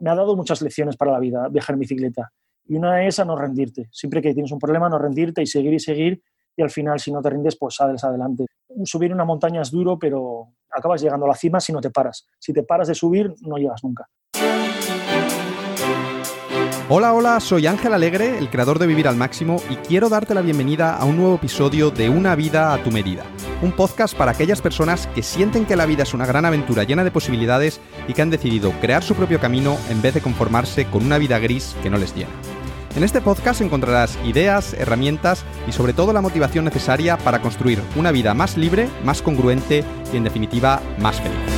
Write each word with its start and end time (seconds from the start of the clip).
me 0.00 0.10
ha 0.10 0.14
dado 0.14 0.36
muchas 0.36 0.62
lecciones 0.62 0.96
para 0.96 1.12
la 1.12 1.18
vida 1.18 1.48
viajar 1.48 1.74
en 1.74 1.80
bicicleta. 1.80 2.30
Y 2.64 2.76
una 2.76 3.06
es 3.06 3.18
a 3.18 3.24
no 3.24 3.36
rendirte. 3.36 3.88
Siempre 3.92 4.20
que 4.20 4.34
tienes 4.34 4.52
un 4.52 4.58
problema, 4.58 4.88
no 4.88 4.98
rendirte 4.98 5.42
y 5.42 5.46
seguir 5.46 5.72
y 5.72 5.80
seguir. 5.80 6.22
Y 6.56 6.62
al 6.62 6.70
final, 6.70 6.98
si 7.00 7.12
no 7.12 7.22
te 7.22 7.30
rindes, 7.30 7.56
pues 7.56 7.76
sales 7.76 8.02
adelante. 8.04 8.46
Subir 8.84 9.12
una 9.12 9.24
montaña 9.24 9.62
es 9.62 9.70
duro, 9.70 9.98
pero 9.98 10.54
acabas 10.70 11.00
llegando 11.00 11.24
a 11.24 11.30
la 11.30 11.34
cima 11.34 11.60
si 11.60 11.72
no 11.72 11.80
te 11.80 11.90
paras. 11.90 12.26
Si 12.38 12.52
te 12.52 12.64
paras 12.64 12.88
de 12.88 12.94
subir, 12.94 13.32
no 13.42 13.56
llegas 13.56 13.82
nunca. 13.84 14.06
Hola, 16.90 17.12
hola, 17.12 17.38
soy 17.40 17.66
Ángel 17.66 17.92
Alegre, 17.92 18.38
el 18.38 18.48
creador 18.48 18.78
de 18.78 18.86
Vivir 18.86 19.08
al 19.08 19.16
Máximo, 19.16 19.60
y 19.68 19.74
quiero 19.76 20.08
darte 20.08 20.32
la 20.32 20.40
bienvenida 20.40 20.96
a 20.96 21.04
un 21.04 21.18
nuevo 21.18 21.34
episodio 21.34 21.90
de 21.90 22.08
Una 22.08 22.34
vida 22.34 22.72
a 22.72 22.82
tu 22.82 22.90
medida, 22.90 23.24
un 23.60 23.72
podcast 23.72 24.16
para 24.16 24.30
aquellas 24.30 24.62
personas 24.62 25.06
que 25.08 25.22
sienten 25.22 25.66
que 25.66 25.76
la 25.76 25.84
vida 25.84 26.04
es 26.04 26.14
una 26.14 26.24
gran 26.24 26.46
aventura 26.46 26.84
llena 26.84 27.04
de 27.04 27.10
posibilidades 27.10 27.82
y 28.08 28.14
que 28.14 28.22
han 28.22 28.30
decidido 28.30 28.72
crear 28.80 29.02
su 29.02 29.14
propio 29.14 29.38
camino 29.38 29.76
en 29.90 30.00
vez 30.00 30.14
de 30.14 30.22
conformarse 30.22 30.86
con 30.86 31.04
una 31.04 31.18
vida 31.18 31.38
gris 31.38 31.76
que 31.82 31.90
no 31.90 31.98
les 31.98 32.14
llena. 32.14 32.32
En 32.96 33.04
este 33.04 33.20
podcast 33.20 33.60
encontrarás 33.60 34.18
ideas, 34.24 34.72
herramientas 34.72 35.44
y 35.68 35.72
sobre 35.72 35.92
todo 35.92 36.14
la 36.14 36.22
motivación 36.22 36.64
necesaria 36.64 37.18
para 37.18 37.42
construir 37.42 37.82
una 37.96 38.12
vida 38.12 38.32
más 38.32 38.56
libre, 38.56 38.88
más 39.04 39.20
congruente 39.20 39.84
y 40.10 40.16
en 40.16 40.24
definitiva 40.24 40.80
más 40.98 41.20
feliz. 41.20 41.57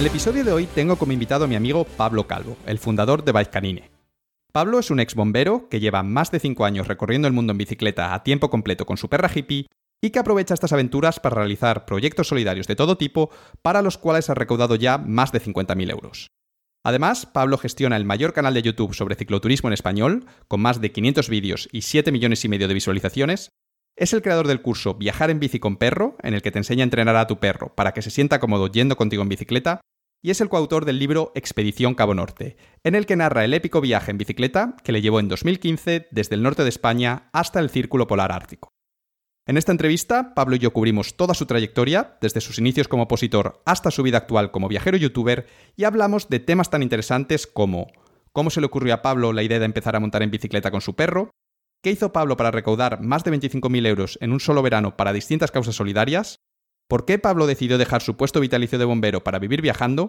El 0.00 0.06
episodio 0.06 0.44
de 0.44 0.52
hoy 0.52 0.64
tengo 0.64 0.96
como 0.96 1.12
invitado 1.12 1.44
a 1.44 1.46
mi 1.46 1.56
amigo 1.56 1.84
Pablo 1.84 2.26
Calvo, 2.26 2.56
el 2.64 2.78
fundador 2.78 3.22
de 3.22 3.32
Bike 3.32 3.50
Canine. 3.50 3.90
Pablo 4.50 4.78
es 4.78 4.90
un 4.90 4.98
ex 4.98 5.14
bombero 5.14 5.68
que 5.68 5.78
lleva 5.78 6.02
más 6.02 6.30
de 6.30 6.40
5 6.40 6.64
años 6.64 6.88
recorriendo 6.88 7.28
el 7.28 7.34
mundo 7.34 7.50
en 7.50 7.58
bicicleta 7.58 8.14
a 8.14 8.22
tiempo 8.22 8.48
completo 8.48 8.86
con 8.86 8.96
su 8.96 9.10
perra 9.10 9.30
hippie 9.32 9.66
y 10.00 10.08
que 10.08 10.18
aprovecha 10.18 10.54
estas 10.54 10.72
aventuras 10.72 11.20
para 11.20 11.36
realizar 11.36 11.84
proyectos 11.84 12.28
solidarios 12.28 12.66
de 12.66 12.76
todo 12.76 12.96
tipo 12.96 13.28
para 13.60 13.82
los 13.82 13.98
cuales 13.98 14.30
ha 14.30 14.34
recaudado 14.34 14.74
ya 14.74 14.96
más 14.96 15.32
de 15.32 15.42
50.000 15.42 15.90
euros. 15.90 16.30
Además, 16.82 17.26
Pablo 17.26 17.58
gestiona 17.58 17.98
el 17.98 18.06
mayor 18.06 18.32
canal 18.32 18.54
de 18.54 18.62
YouTube 18.62 18.94
sobre 18.94 19.16
cicloturismo 19.16 19.68
en 19.68 19.74
español, 19.74 20.24
con 20.48 20.62
más 20.62 20.80
de 20.80 20.92
500 20.92 21.28
vídeos 21.28 21.68
y 21.72 21.82
7 21.82 22.10
millones 22.10 22.42
y 22.42 22.48
medio 22.48 22.68
de 22.68 22.74
visualizaciones, 22.74 23.50
es 24.00 24.14
el 24.14 24.22
creador 24.22 24.48
del 24.48 24.62
curso 24.62 24.94
Viajar 24.94 25.28
en 25.28 25.40
bici 25.40 25.58
con 25.58 25.76
perro, 25.76 26.16
en 26.22 26.32
el 26.32 26.40
que 26.40 26.50
te 26.50 26.58
enseña 26.58 26.82
a 26.82 26.84
entrenar 26.84 27.16
a 27.16 27.26
tu 27.26 27.38
perro 27.38 27.74
para 27.74 27.92
que 27.92 28.00
se 28.00 28.10
sienta 28.10 28.40
cómodo 28.40 28.66
yendo 28.68 28.96
contigo 28.96 29.22
en 29.22 29.28
bicicleta, 29.28 29.82
y 30.22 30.30
es 30.30 30.40
el 30.40 30.48
coautor 30.48 30.84
del 30.84 30.98
libro 30.98 31.32
Expedición 31.34 31.94
Cabo 31.94 32.14
Norte, 32.14 32.56
en 32.84 32.94
el 32.94 33.06
que 33.06 33.16
narra 33.16 33.44
el 33.44 33.54
épico 33.54 33.80
viaje 33.80 34.10
en 34.10 34.18
bicicleta 34.18 34.76
que 34.84 34.92
le 34.92 35.02
llevó 35.02 35.20
en 35.20 35.28
2015 35.28 36.08
desde 36.10 36.34
el 36.34 36.42
norte 36.42 36.62
de 36.62 36.68
España 36.68 37.28
hasta 37.32 37.60
el 37.60 37.70
Círculo 37.70 38.06
Polar 38.06 38.32
Ártico. 38.32 38.68
En 39.46 39.56
esta 39.56 39.72
entrevista, 39.72 40.34
Pablo 40.34 40.56
y 40.56 40.58
yo 40.58 40.72
cubrimos 40.72 41.16
toda 41.16 41.34
su 41.34 41.46
trayectoria, 41.46 42.18
desde 42.20 42.40
sus 42.40 42.58
inicios 42.58 42.88
como 42.88 43.04
opositor 43.04 43.62
hasta 43.64 43.90
su 43.90 44.02
vida 44.02 44.18
actual 44.18 44.50
como 44.50 44.68
viajero 44.68 44.96
youtuber, 44.96 45.46
y 45.76 45.84
hablamos 45.84 46.28
de 46.28 46.40
temas 46.40 46.70
tan 46.70 46.82
interesantes 46.82 47.46
como 47.46 47.88
cómo 48.32 48.50
se 48.50 48.60
le 48.60 48.66
ocurrió 48.66 48.94
a 48.94 49.02
Pablo 49.02 49.32
la 49.32 49.42
idea 49.42 49.58
de 49.58 49.64
empezar 49.64 49.96
a 49.96 50.00
montar 50.00 50.22
en 50.22 50.30
bicicleta 50.30 50.70
con 50.70 50.80
su 50.80 50.94
perro, 50.94 51.30
¿Qué 51.82 51.90
hizo 51.90 52.12
Pablo 52.12 52.36
para 52.36 52.50
recaudar 52.50 53.00
más 53.00 53.24
de 53.24 53.32
25.000 53.32 53.86
euros 53.86 54.18
en 54.20 54.32
un 54.32 54.40
solo 54.40 54.60
verano 54.60 54.98
para 54.98 55.14
distintas 55.14 55.50
causas 55.50 55.76
solidarias? 55.76 56.36
¿Por 56.90 57.04
qué 57.04 57.20
Pablo 57.20 57.46
decidió 57.46 57.78
dejar 57.78 58.02
su 58.02 58.16
puesto 58.16 58.40
vitalicio 58.40 58.76
de 58.76 58.84
bombero 58.84 59.22
para 59.22 59.38
vivir 59.38 59.62
viajando? 59.62 60.08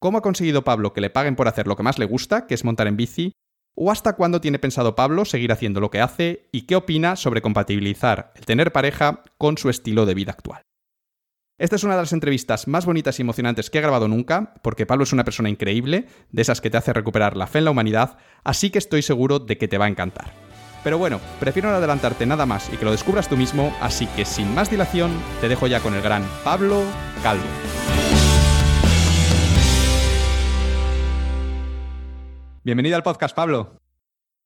¿Cómo 0.00 0.18
ha 0.18 0.22
conseguido 0.22 0.62
Pablo 0.62 0.92
que 0.92 1.00
le 1.00 1.10
paguen 1.10 1.34
por 1.34 1.48
hacer 1.48 1.66
lo 1.66 1.74
que 1.74 1.82
más 1.82 1.98
le 1.98 2.04
gusta, 2.04 2.46
que 2.46 2.54
es 2.54 2.64
montar 2.64 2.86
en 2.86 2.96
bici? 2.96 3.32
¿O 3.74 3.90
hasta 3.90 4.14
cuándo 4.14 4.40
tiene 4.40 4.60
pensado 4.60 4.94
Pablo 4.94 5.24
seguir 5.24 5.50
haciendo 5.50 5.80
lo 5.80 5.90
que 5.90 6.00
hace? 6.00 6.48
¿Y 6.52 6.66
qué 6.66 6.76
opina 6.76 7.16
sobre 7.16 7.42
compatibilizar 7.42 8.32
el 8.36 8.46
tener 8.46 8.70
pareja 8.70 9.24
con 9.38 9.58
su 9.58 9.70
estilo 9.70 10.06
de 10.06 10.14
vida 10.14 10.30
actual? 10.30 10.62
Esta 11.58 11.74
es 11.74 11.82
una 11.82 11.96
de 11.96 12.02
las 12.02 12.12
entrevistas 12.12 12.68
más 12.68 12.86
bonitas 12.86 13.18
y 13.18 13.22
emocionantes 13.22 13.68
que 13.68 13.78
he 13.78 13.82
grabado 13.82 14.06
nunca, 14.06 14.54
porque 14.62 14.86
Pablo 14.86 15.02
es 15.02 15.12
una 15.12 15.24
persona 15.24 15.50
increíble, 15.50 16.06
de 16.30 16.42
esas 16.42 16.60
que 16.60 16.70
te 16.70 16.76
hace 16.76 16.92
recuperar 16.92 17.36
la 17.36 17.48
fe 17.48 17.58
en 17.58 17.64
la 17.64 17.72
humanidad, 17.72 18.18
así 18.44 18.70
que 18.70 18.78
estoy 18.78 19.02
seguro 19.02 19.40
de 19.40 19.58
que 19.58 19.66
te 19.66 19.78
va 19.78 19.86
a 19.86 19.88
encantar. 19.88 20.43
Pero 20.84 20.98
bueno, 20.98 21.18
prefiero 21.40 21.70
no 21.70 21.76
adelantarte 21.76 22.26
nada 22.26 22.44
más 22.44 22.70
y 22.72 22.76
que 22.76 22.84
lo 22.84 22.90
descubras 22.90 23.28
tú 23.28 23.38
mismo, 23.38 23.74
así 23.80 24.06
que 24.08 24.26
sin 24.26 24.54
más 24.54 24.70
dilación, 24.70 25.10
te 25.40 25.48
dejo 25.48 25.66
ya 25.66 25.80
con 25.80 25.94
el 25.94 26.02
gran 26.02 26.22
Pablo 26.44 26.82
Calvo. 27.22 27.42
Bienvenido 32.62 32.96
al 32.96 33.02
podcast, 33.02 33.34
Pablo. 33.34 33.78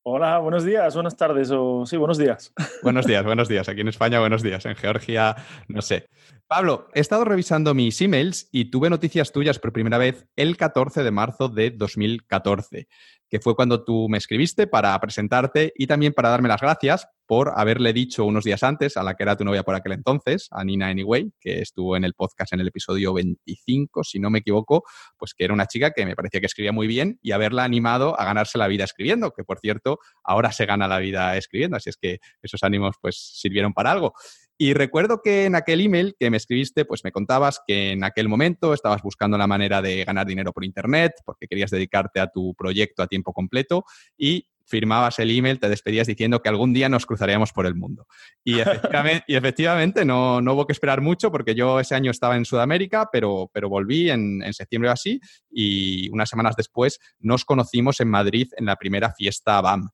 Hola, 0.03 0.39
buenos 0.39 0.63
días, 0.63 0.93
buenas 0.93 1.17
tardes 1.17 1.51
o 1.51 1.85
sí, 1.85 1.97
buenos 1.97 2.17
días. 2.17 2.53
Buenos 2.83 3.05
días, 3.05 3.23
buenos 3.25 3.49
días. 3.49 3.67
Aquí 3.67 3.81
en 3.81 3.89
España, 3.89 4.19
buenos 4.19 4.41
días. 4.41 4.65
En 4.65 4.75
Georgia, 4.75 5.35
no 5.67 5.81
sé. 5.81 6.07
Pablo, 6.47 6.87
he 6.93 7.01
estado 7.01 7.25
revisando 7.25 7.73
mis 7.73 8.01
emails 8.01 8.47
y 8.51 8.71
tuve 8.71 8.89
noticias 8.89 9.33
tuyas 9.33 9.59
por 9.59 9.73
primera 9.73 9.97
vez 9.97 10.25
el 10.37 10.55
14 10.55 11.03
de 11.03 11.11
marzo 11.11 11.49
de 11.49 11.71
2014 11.71 12.87
que 13.29 13.39
fue 13.39 13.55
cuando 13.55 13.83
tú 13.83 14.07
me 14.09 14.17
escribiste 14.17 14.67
para 14.67 14.99
presentarte 14.99 15.71
y 15.75 15.87
también 15.87 16.13
para 16.13 16.29
darme 16.29 16.49
las 16.49 16.61
gracias 16.61 17.07
por 17.27 17.53
haberle 17.55 17.93
dicho 17.93 18.25
unos 18.25 18.43
días 18.43 18.63
antes 18.63 18.97
a 18.97 19.03
la 19.03 19.13
que 19.13 19.21
era 19.21 19.37
tu 19.37 19.45
novia 19.45 19.61
por 19.61 19.75
aquel 19.75 19.91
entonces, 19.91 20.47
a 20.49 20.63
Nina 20.63 20.87
Anyway, 20.87 21.31
que 21.39 21.61
estuvo 21.61 21.95
en 21.95 22.03
el 22.03 22.15
podcast 22.15 22.53
en 22.53 22.61
el 22.61 22.67
episodio 22.69 23.13
25, 23.13 24.03
si 24.03 24.19
no 24.19 24.31
me 24.31 24.39
equivoco, 24.39 24.83
pues 25.15 25.35
que 25.35 25.43
era 25.43 25.53
una 25.53 25.67
chica 25.67 25.91
que 25.91 26.07
me 26.07 26.15
parecía 26.15 26.39
que 26.39 26.47
escribía 26.47 26.71
muy 26.71 26.87
bien 26.87 27.19
y 27.21 27.31
haberla 27.31 27.63
animado 27.63 28.19
a 28.19 28.25
ganarse 28.25 28.57
la 28.57 28.67
vida 28.67 28.83
escribiendo, 28.83 29.31
que 29.31 29.43
por 29.43 29.59
cierto, 29.59 29.99
ahora 30.23 30.51
se 30.51 30.65
gana 30.65 30.87
la 30.87 30.97
vida 30.97 31.37
escribiendo, 31.37 31.77
así 31.77 31.91
es 31.91 31.97
que 31.97 32.17
esos 32.41 32.63
ánimos 32.63 32.95
pues 32.99 33.37
sirvieron 33.39 33.73
para 33.73 33.91
algo. 33.91 34.13
Y 34.61 34.73
recuerdo 34.73 35.21
que 35.21 35.45
en 35.45 35.55
aquel 35.55 35.79
email 35.79 36.17
que 36.19 36.29
me 36.29 36.35
escribiste, 36.35 36.83
pues 36.83 37.05
me 37.05 37.13
contabas 37.13 37.61
que 37.65 37.93
en 37.93 38.03
aquel 38.03 38.27
momento 38.27 38.73
estabas 38.73 39.01
buscando 39.01 39.37
la 39.37 39.47
manera 39.47 39.81
de 39.81 40.03
ganar 40.03 40.27
dinero 40.27 40.51
por 40.51 40.65
Internet, 40.65 41.13
porque 41.23 41.47
querías 41.47 41.71
dedicarte 41.71 42.19
a 42.19 42.27
tu 42.27 42.53
proyecto 42.55 43.01
a 43.01 43.07
tiempo 43.07 43.31
completo 43.31 43.85
y 44.17 44.49
firmabas 44.65 45.17
el 45.19 45.31
email, 45.31 45.59
te 45.59 45.69
despedías 45.69 46.07
diciendo 46.07 46.41
que 46.41 46.49
algún 46.49 46.73
día 46.73 46.89
nos 46.89 47.05
cruzaríamos 47.05 47.53
por 47.53 47.67
el 47.67 47.75
mundo. 47.75 48.05
Y 48.43 48.59
efectivamente, 48.59 49.23
y 49.29 49.35
efectivamente 49.35 50.03
no, 50.03 50.41
no, 50.41 50.53
hubo 50.53 50.67
que 50.67 50.73
esperar 50.73 50.99
mucho 50.99 51.31
porque 51.31 51.55
yo 51.55 51.79
ese 51.79 51.95
año 51.95 52.11
estaba 52.11 52.35
en 52.35 52.43
Sudamérica, 52.43 53.07
pero, 53.13 53.49
pero 53.53 53.69
volví 53.69 54.09
en, 54.09 54.43
en 54.43 54.53
septiembre 54.53 54.89
o 54.89 54.93
así 54.93 55.21
y 55.49 56.09
unas 56.09 56.27
semanas 56.27 56.57
después 56.57 56.99
nos 57.17 57.45
conocimos 57.45 58.01
en 58.01 58.09
Madrid 58.09 58.49
en 58.57 58.65
la 58.65 58.75
primera 58.75 59.13
fiesta 59.13 59.61
BAM. 59.61 59.89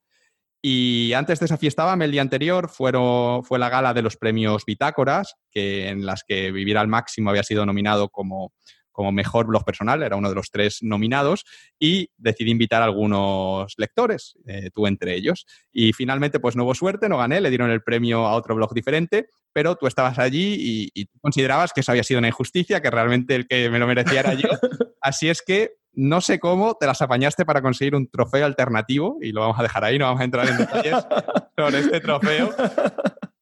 Y 0.67 1.13
antes 1.13 1.39
de 1.39 1.45
esa 1.45 1.59
fiesta 1.59 1.83
BAM, 1.83 2.01
el 2.01 2.11
día 2.11 2.23
anterior, 2.23 2.69
fueron, 2.69 3.43
fue 3.43 3.59
la 3.59 3.69
gala 3.69 3.93
de 3.93 4.01
los 4.01 4.17
premios 4.17 4.65
Bitácoras, 4.65 5.35
que, 5.51 5.89
en 5.89 6.07
las 6.07 6.23
que 6.23 6.51
Vivir 6.51 6.79
al 6.79 6.87
Máximo 6.87 7.29
había 7.29 7.43
sido 7.43 7.67
nominado 7.67 8.09
como, 8.09 8.51
como 8.91 9.11
mejor 9.11 9.45
blog 9.45 9.63
personal, 9.63 10.01
era 10.01 10.15
uno 10.15 10.27
de 10.27 10.33
los 10.33 10.49
tres 10.49 10.79
nominados, 10.81 11.45
y 11.77 12.09
decidí 12.17 12.49
invitar 12.49 12.81
a 12.81 12.85
algunos 12.85 13.75
lectores, 13.77 14.39
eh, 14.47 14.71
tú 14.73 14.87
entre 14.87 15.13
ellos. 15.13 15.45
Y 15.71 15.93
finalmente, 15.93 16.39
pues 16.39 16.55
no 16.55 16.63
hubo 16.63 16.73
suerte, 16.73 17.09
no 17.09 17.19
gané, 17.19 17.41
le 17.41 17.51
dieron 17.51 17.69
el 17.69 17.83
premio 17.83 18.25
a 18.25 18.33
otro 18.33 18.55
blog 18.55 18.73
diferente, 18.73 19.27
pero 19.53 19.75
tú 19.75 19.85
estabas 19.85 20.17
allí 20.17 20.55
y, 20.57 20.89
y 20.99 21.05
considerabas 21.21 21.73
que 21.73 21.81
eso 21.81 21.91
había 21.91 22.01
sido 22.01 22.17
una 22.17 22.29
injusticia, 22.29 22.81
que 22.81 22.89
realmente 22.89 23.35
el 23.35 23.47
que 23.47 23.69
me 23.69 23.77
lo 23.77 23.85
merecía 23.85 24.21
era 24.21 24.33
yo. 24.33 24.49
Así 24.99 25.29
es 25.29 25.43
que 25.43 25.75
no 25.95 26.21
sé 26.21 26.39
cómo 26.39 26.75
te 26.75 26.85
las 26.85 27.01
apañaste 27.01 27.45
para 27.45 27.61
conseguir 27.61 27.95
un 27.95 28.09
trofeo 28.09 28.45
alternativo, 28.45 29.17
y 29.21 29.31
lo 29.31 29.41
vamos 29.41 29.59
a 29.59 29.63
dejar 29.63 29.83
ahí, 29.83 29.97
no 29.97 30.05
vamos 30.05 30.21
a 30.21 30.25
entrar 30.25 30.47
en 30.47 30.57
detalles 30.57 30.95
sobre 31.57 31.79
este 31.79 31.99
trofeo. 31.99 32.49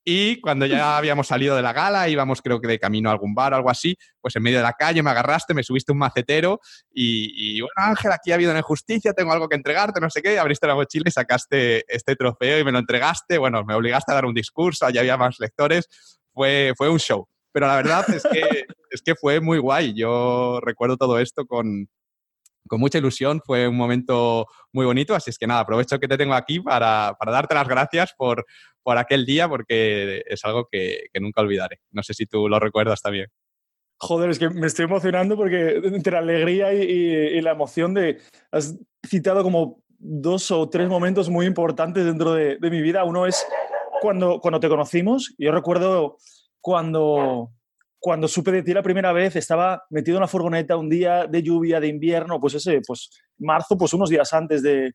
Y 0.05 0.41
cuando 0.41 0.65
ya 0.65 0.97
habíamos 0.97 1.27
salido 1.27 1.55
de 1.55 1.61
la 1.61 1.71
gala, 1.71 2.09
íbamos 2.09 2.41
creo 2.41 2.59
que 2.59 2.67
de 2.67 2.77
camino 2.77 3.09
a 3.09 3.13
algún 3.13 3.33
bar 3.33 3.53
o 3.53 3.55
algo 3.55 3.69
así, 3.69 3.97
pues 4.19 4.35
en 4.35 4.43
medio 4.43 4.57
de 4.57 4.63
la 4.63 4.73
calle 4.73 5.01
me 5.01 5.09
agarraste, 5.09 5.53
me 5.53 5.63
subiste 5.63 5.93
un 5.93 5.97
macetero 5.97 6.59
y, 6.91 7.61
bueno, 7.61 7.73
Ángel, 7.77 8.11
aquí 8.11 8.31
ha 8.31 8.35
habido 8.35 8.51
una 8.51 8.59
injusticia, 8.59 9.13
tengo 9.13 9.31
algo 9.31 9.47
que 9.47 9.55
entregarte, 9.55 10.01
no 10.01 10.09
sé 10.09 10.21
qué, 10.21 10.37
abriste 10.37 10.67
la 10.67 10.75
mochila 10.75 11.05
y 11.07 11.11
sacaste 11.11 11.85
este 11.87 12.15
trofeo 12.17 12.59
y 12.59 12.65
me 12.65 12.73
lo 12.73 12.79
entregaste, 12.79 13.37
bueno, 13.37 13.63
me 13.63 13.75
obligaste 13.75 14.11
a 14.11 14.15
dar 14.15 14.25
un 14.25 14.33
discurso, 14.33 14.85
allá 14.85 14.99
había 14.99 15.15
más 15.15 15.37
lectores, 15.39 15.87
fue, 16.33 16.73
fue 16.75 16.89
un 16.89 16.99
show. 16.99 17.25
Pero 17.53 17.67
la 17.67 17.75
verdad 17.77 18.03
es 18.09 18.23
que, 18.23 18.65
es 18.89 19.01
que 19.03 19.15
fue 19.15 19.39
muy 19.39 19.59
guay, 19.59 19.93
yo 19.95 20.59
recuerdo 20.61 20.97
todo 20.97 21.17
esto 21.19 21.45
con, 21.45 21.87
con 22.73 22.79
mucha 22.79 22.97
ilusión, 22.97 23.39
fue 23.45 23.67
un 23.67 23.77
momento 23.77 24.47
muy 24.71 24.87
bonito, 24.87 25.13
así 25.13 25.29
es 25.29 25.37
que 25.37 25.45
nada, 25.45 25.59
aprovecho 25.59 25.99
que 25.99 26.07
te 26.07 26.17
tengo 26.17 26.33
aquí 26.33 26.59
para, 26.59 27.15
darte 27.23 27.53
las 27.53 27.67
gracias 27.67 28.15
por, 28.17 28.47
por, 28.81 28.97
aquel 28.97 29.27
día, 29.27 29.47
porque 29.47 30.23
es 30.25 30.43
algo 30.43 30.67
que, 30.71 31.03
nunca 31.21 31.41
olvidaré. 31.41 31.81
No 31.91 32.01
sé 32.01 32.15
si 32.15 32.25
tú 32.25 32.49
lo 32.49 32.59
recuerdas 32.59 32.99
también. 32.99 33.27
Joder, 33.97 34.31
es 34.31 34.39
que 34.39 34.49
me 34.49 34.65
estoy 34.65 34.85
emocionando 34.85 35.37
porque 35.37 35.81
entre 35.83 36.13
la 36.13 36.17
alegría 36.17 36.73
y, 36.73 37.39
la 37.41 37.51
emoción 37.51 37.93
de... 37.93 38.19
Has 38.51 38.75
citado 39.07 39.43
como 39.43 39.83
dos 39.87 40.49
o 40.49 40.67
tres 40.67 40.89
momentos 40.89 41.29
muy 41.29 41.45
importantes 41.45 42.03
dentro 42.03 42.33
de, 42.33 42.57
de 42.57 42.69
mi 42.71 42.81
vida. 42.81 43.03
Uno 43.03 43.27
es 43.27 43.45
cuando, 44.01 44.39
cuando 44.39 44.59
te 44.59 44.67
conocimos. 44.67 45.35
Yo 45.37 45.51
recuerdo 45.51 46.17
cuando 46.59 47.51
cuando 48.03 48.27
supe 48.27 48.51
de 48.51 48.63
ti 48.63 48.73
la 48.73 48.83
primera 48.83 49.13
vez, 49.13 49.37
estaba 49.37 49.85
metido 49.89 50.17
en 50.17 50.21
la 50.23 50.27
furgoneta 50.27 50.75
un 50.75 50.89
día 50.89 51.25
de 51.25 51.41
lluvia, 51.41 51.79
de 51.79 51.87
invierno, 51.87 52.37
pues 52.37 52.55
ese, 52.55 52.81
pues 52.85 53.09
marzo, 53.37 53.77
pues 53.77 53.93
unos 53.93 54.09
días 54.09 54.33
antes 54.33 54.61
de, 54.61 54.93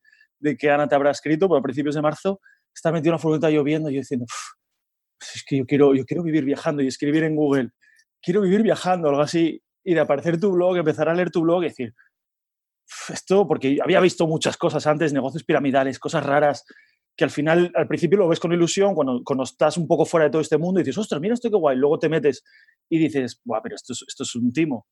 que 0.58 0.70
Ana 0.70 0.86
te 0.86 0.94
habrá 0.94 1.10
escrito, 1.10 1.48
pues 1.48 1.58
a 1.58 1.62
principios 1.62 1.94
de 1.94 2.02
marzo, 2.02 2.38
estaba 2.70 2.92
metido 2.92 3.12
en 3.12 3.14
la 3.14 3.18
furgoneta 3.18 3.48
lloviendo 3.48 3.88
y 3.88 3.94
yo 3.94 4.00
diciendo, 4.00 4.26
pues 5.18 5.36
es 5.36 5.42
que 5.42 5.56
yo 5.56 5.64
quiero, 5.64 5.94
yo 5.94 6.04
quiero 6.04 6.22
vivir 6.22 6.44
viajando 6.44 6.82
y 6.82 6.86
escribir 6.86 7.24
en 7.24 7.34
Google, 7.34 7.70
quiero 8.20 8.42
vivir 8.42 8.60
viajando, 8.60 9.08
algo 9.08 9.22
así. 9.22 9.58
y 9.82 9.94
de 9.94 10.00
aparecer 10.00 10.38
tu 10.38 10.52
blog, 10.52 10.76
empezar 10.76 11.08
a 11.08 11.14
leer 11.14 11.30
tu 11.30 11.40
blog 11.40 11.62
y 11.62 11.68
decir, 11.68 11.94
esto, 13.08 13.48
porque 13.48 13.78
había 13.82 14.00
visto 14.00 14.26
muchas 14.26 14.58
cosas 14.58 14.86
antes, 14.86 15.14
negocios 15.14 15.44
piramidales, 15.44 15.98
cosas 15.98 16.26
raras, 16.26 16.66
que 17.18 17.24
al 17.24 17.30
final, 17.30 17.72
al 17.74 17.88
principio 17.88 18.16
lo 18.16 18.28
ves 18.28 18.38
con 18.38 18.52
ilusión, 18.52 18.94
cuando, 18.94 19.22
cuando 19.24 19.42
estás 19.42 19.76
un 19.76 19.88
poco 19.88 20.04
fuera 20.04 20.26
de 20.26 20.30
todo 20.30 20.40
este 20.40 20.56
mundo 20.56 20.78
y 20.78 20.84
dices, 20.84 20.98
ostras, 20.98 21.20
mira 21.20 21.34
esto 21.34 21.50
qué 21.50 21.56
guay, 21.56 21.76
luego 21.76 21.98
te 21.98 22.08
metes 22.08 22.44
y 22.88 22.96
dices, 22.96 23.40
guau, 23.44 23.60
pero 23.60 23.74
esto 23.74 23.92
es, 23.92 24.04
esto 24.06 24.22
es 24.22 24.36
un 24.36 24.52
timo. 24.52 24.86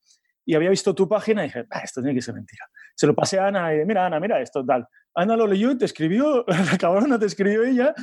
Y 0.44 0.56
había 0.56 0.70
visto 0.70 0.92
tu 0.92 1.08
página 1.08 1.44
y 1.44 1.46
dije, 1.46 1.64
ah, 1.70 1.80
esto 1.84 2.02
tiene 2.02 2.16
que 2.16 2.22
ser 2.22 2.34
mentira. 2.34 2.64
Se 2.96 3.06
lo 3.06 3.14
pasé 3.14 3.38
a 3.38 3.46
Ana 3.46 3.72
y 3.76 3.84
mira, 3.86 4.06
Ana, 4.06 4.18
mira 4.18 4.40
esto, 4.40 4.64
tal. 4.66 4.88
Ana 5.14 5.36
lo 5.36 5.46
leyó 5.46 5.70
y 5.70 5.78
te 5.78 5.84
escribió, 5.84 6.44
la 6.72 6.76
cabrona 6.76 7.16
te 7.16 7.26
escribió 7.26 7.62
ella 7.62 7.94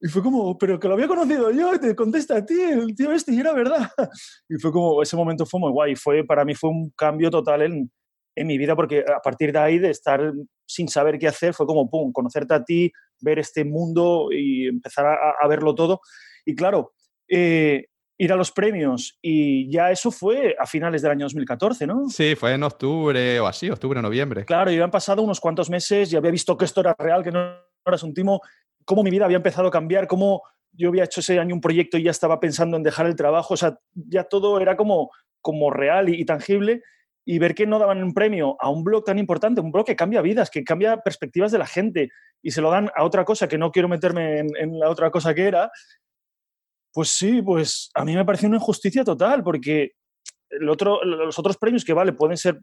y 0.00 0.08
fue 0.08 0.24
como, 0.24 0.58
pero 0.58 0.80
que 0.80 0.88
lo 0.88 0.94
había 0.94 1.06
conocido 1.06 1.52
yo, 1.52 1.72
y 1.74 1.78
te 1.78 1.94
contesta 1.94 2.36
a 2.36 2.44
ti, 2.44 2.60
el 2.60 2.96
tío 2.96 3.12
este, 3.12 3.32
y 3.32 3.38
era 3.38 3.52
verdad. 3.52 3.88
Y 4.48 4.56
fue 4.60 4.72
como, 4.72 5.02
ese 5.02 5.16
momento 5.16 5.46
fue 5.46 5.60
muy 5.60 5.70
guay. 5.70 5.94
Fue, 5.94 6.24
para 6.24 6.44
mí 6.44 6.54
fue 6.54 6.70
un 6.70 6.90
cambio 6.96 7.30
total 7.30 7.62
en, 7.62 7.92
en 8.36 8.46
mi 8.46 8.58
vida, 8.58 8.74
porque 8.74 9.00
a 9.00 9.20
partir 9.20 9.52
de 9.52 9.58
ahí, 9.58 9.78
de 9.78 9.90
estar 9.90 10.32
sin 10.66 10.88
saber 10.88 11.18
qué 11.18 11.28
hacer, 11.28 11.54
fue 11.54 11.66
como, 11.66 11.88
pum, 11.88 12.12
conocerte 12.12 12.54
a 12.54 12.64
ti, 12.64 12.92
ver 13.20 13.38
este 13.38 13.64
mundo 13.64 14.28
y 14.30 14.66
empezar 14.66 15.06
a, 15.06 15.34
a 15.40 15.48
verlo 15.48 15.74
todo. 15.74 16.00
Y 16.44 16.54
claro, 16.54 16.92
eh, 17.28 17.86
ir 18.18 18.32
a 18.32 18.36
los 18.36 18.50
premios 18.50 19.16
y 19.22 19.70
ya 19.70 19.92
eso 19.92 20.10
fue 20.10 20.56
a 20.58 20.66
finales 20.66 21.02
del 21.02 21.12
año 21.12 21.26
2014, 21.26 21.86
¿no? 21.86 22.08
Sí, 22.08 22.34
fue 22.34 22.52
en 22.54 22.64
octubre 22.64 23.38
o 23.38 23.46
así, 23.46 23.70
octubre, 23.70 24.02
noviembre. 24.02 24.44
Claro, 24.44 24.70
y 24.70 24.74
habían 24.74 24.90
pasado 24.90 25.22
unos 25.22 25.40
cuantos 25.40 25.70
meses 25.70 26.12
y 26.12 26.16
había 26.16 26.32
visto 26.32 26.56
que 26.56 26.64
esto 26.64 26.80
era 26.80 26.96
real, 26.98 27.22
que 27.22 27.30
no 27.30 27.54
eras 27.86 28.02
un 28.02 28.12
timo, 28.12 28.40
cómo 28.84 29.04
mi 29.04 29.10
vida 29.10 29.24
había 29.24 29.36
empezado 29.36 29.68
a 29.68 29.70
cambiar, 29.70 30.08
cómo 30.08 30.42
yo 30.72 30.88
había 30.88 31.04
hecho 31.04 31.20
ese 31.20 31.38
año 31.38 31.54
un 31.54 31.60
proyecto 31.60 31.96
y 31.96 32.02
ya 32.02 32.10
estaba 32.10 32.40
pensando 32.40 32.76
en 32.76 32.82
dejar 32.82 33.06
el 33.06 33.14
trabajo, 33.14 33.54
o 33.54 33.56
sea, 33.56 33.78
ya 33.94 34.24
todo 34.24 34.60
era 34.60 34.76
como, 34.76 35.10
como 35.40 35.70
real 35.70 36.08
y, 36.08 36.20
y 36.20 36.24
tangible 36.24 36.82
y 37.30 37.38
ver 37.38 37.54
que 37.54 37.66
no 37.66 37.78
daban 37.78 38.02
un 38.02 38.14
premio 38.14 38.56
a 38.58 38.70
un 38.70 38.82
blog 38.82 39.04
tan 39.04 39.18
importante, 39.18 39.60
un 39.60 39.70
blog 39.70 39.84
que 39.84 39.94
cambia 39.94 40.22
vidas, 40.22 40.48
que 40.48 40.64
cambia 40.64 40.96
perspectivas 40.96 41.52
de 41.52 41.58
la 41.58 41.66
gente 41.66 42.08
y 42.40 42.52
se 42.52 42.62
lo 42.62 42.70
dan 42.70 42.90
a 42.96 43.04
otra 43.04 43.26
cosa 43.26 43.46
que 43.46 43.58
no 43.58 43.70
quiero 43.70 43.86
meterme 43.86 44.38
en, 44.38 44.78
la 44.78 44.88
otra 44.88 45.10
cosa 45.10 45.34
que 45.34 45.46
era, 45.46 45.70
pues 46.90 47.10
sí, 47.10 47.42
pues 47.42 47.90
a 47.92 48.02
mí 48.06 48.16
me 48.16 48.24
pareció 48.24 48.48
una 48.48 48.56
injusticia 48.56 49.04
total 49.04 49.42
porque 49.42 49.92
el 50.48 50.70
otro, 50.70 51.04
los 51.04 51.38
otros 51.38 51.58
premios 51.58 51.84
que 51.84 51.92
vale 51.92 52.14
pueden 52.14 52.38
ser, 52.38 52.62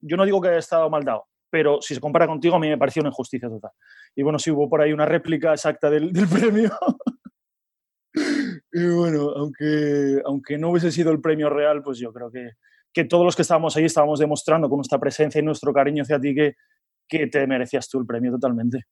yo 0.00 0.16
no 0.16 0.24
digo 0.24 0.40
que 0.40 0.48
haya 0.48 0.58
estado 0.58 0.90
mal 0.90 1.04
dado, 1.04 1.26
pero 1.48 1.80
si 1.80 1.94
se 1.94 2.00
compara 2.00 2.26
contigo 2.26 2.56
a 2.56 2.58
mí 2.58 2.68
me 2.68 2.78
pareció 2.78 3.02
una 3.02 3.10
injusticia 3.10 3.48
total. 3.48 3.70
Y 4.16 4.24
bueno, 4.24 4.40
sí 4.40 4.50
hubo 4.50 4.68
por 4.68 4.80
ahí 4.80 4.92
una 4.92 5.06
réplica 5.06 5.52
exacta 5.52 5.88
del, 5.90 6.12
del 6.12 6.26
premio. 6.26 6.72
y 8.72 8.84
bueno, 8.88 9.30
aunque, 9.36 10.20
aunque 10.24 10.58
no 10.58 10.70
hubiese 10.70 10.90
sido 10.90 11.12
el 11.12 11.20
premio 11.20 11.48
real, 11.50 11.84
pues 11.84 12.00
yo 12.00 12.12
creo 12.12 12.32
que, 12.32 12.50
que 12.96 13.04
todos 13.04 13.26
los 13.26 13.36
que 13.36 13.42
estábamos 13.42 13.76
ahí 13.76 13.84
estábamos 13.84 14.18
demostrando 14.18 14.70
con 14.70 14.78
nuestra 14.78 14.98
presencia 14.98 15.38
y 15.38 15.44
nuestro 15.44 15.70
cariño 15.70 16.02
hacia 16.02 16.18
ti 16.18 16.34
que, 16.34 16.56
que 17.06 17.26
te 17.26 17.46
merecías 17.46 17.86
tú 17.90 17.98
el 17.98 18.06
premio 18.06 18.32
totalmente. 18.32 18.84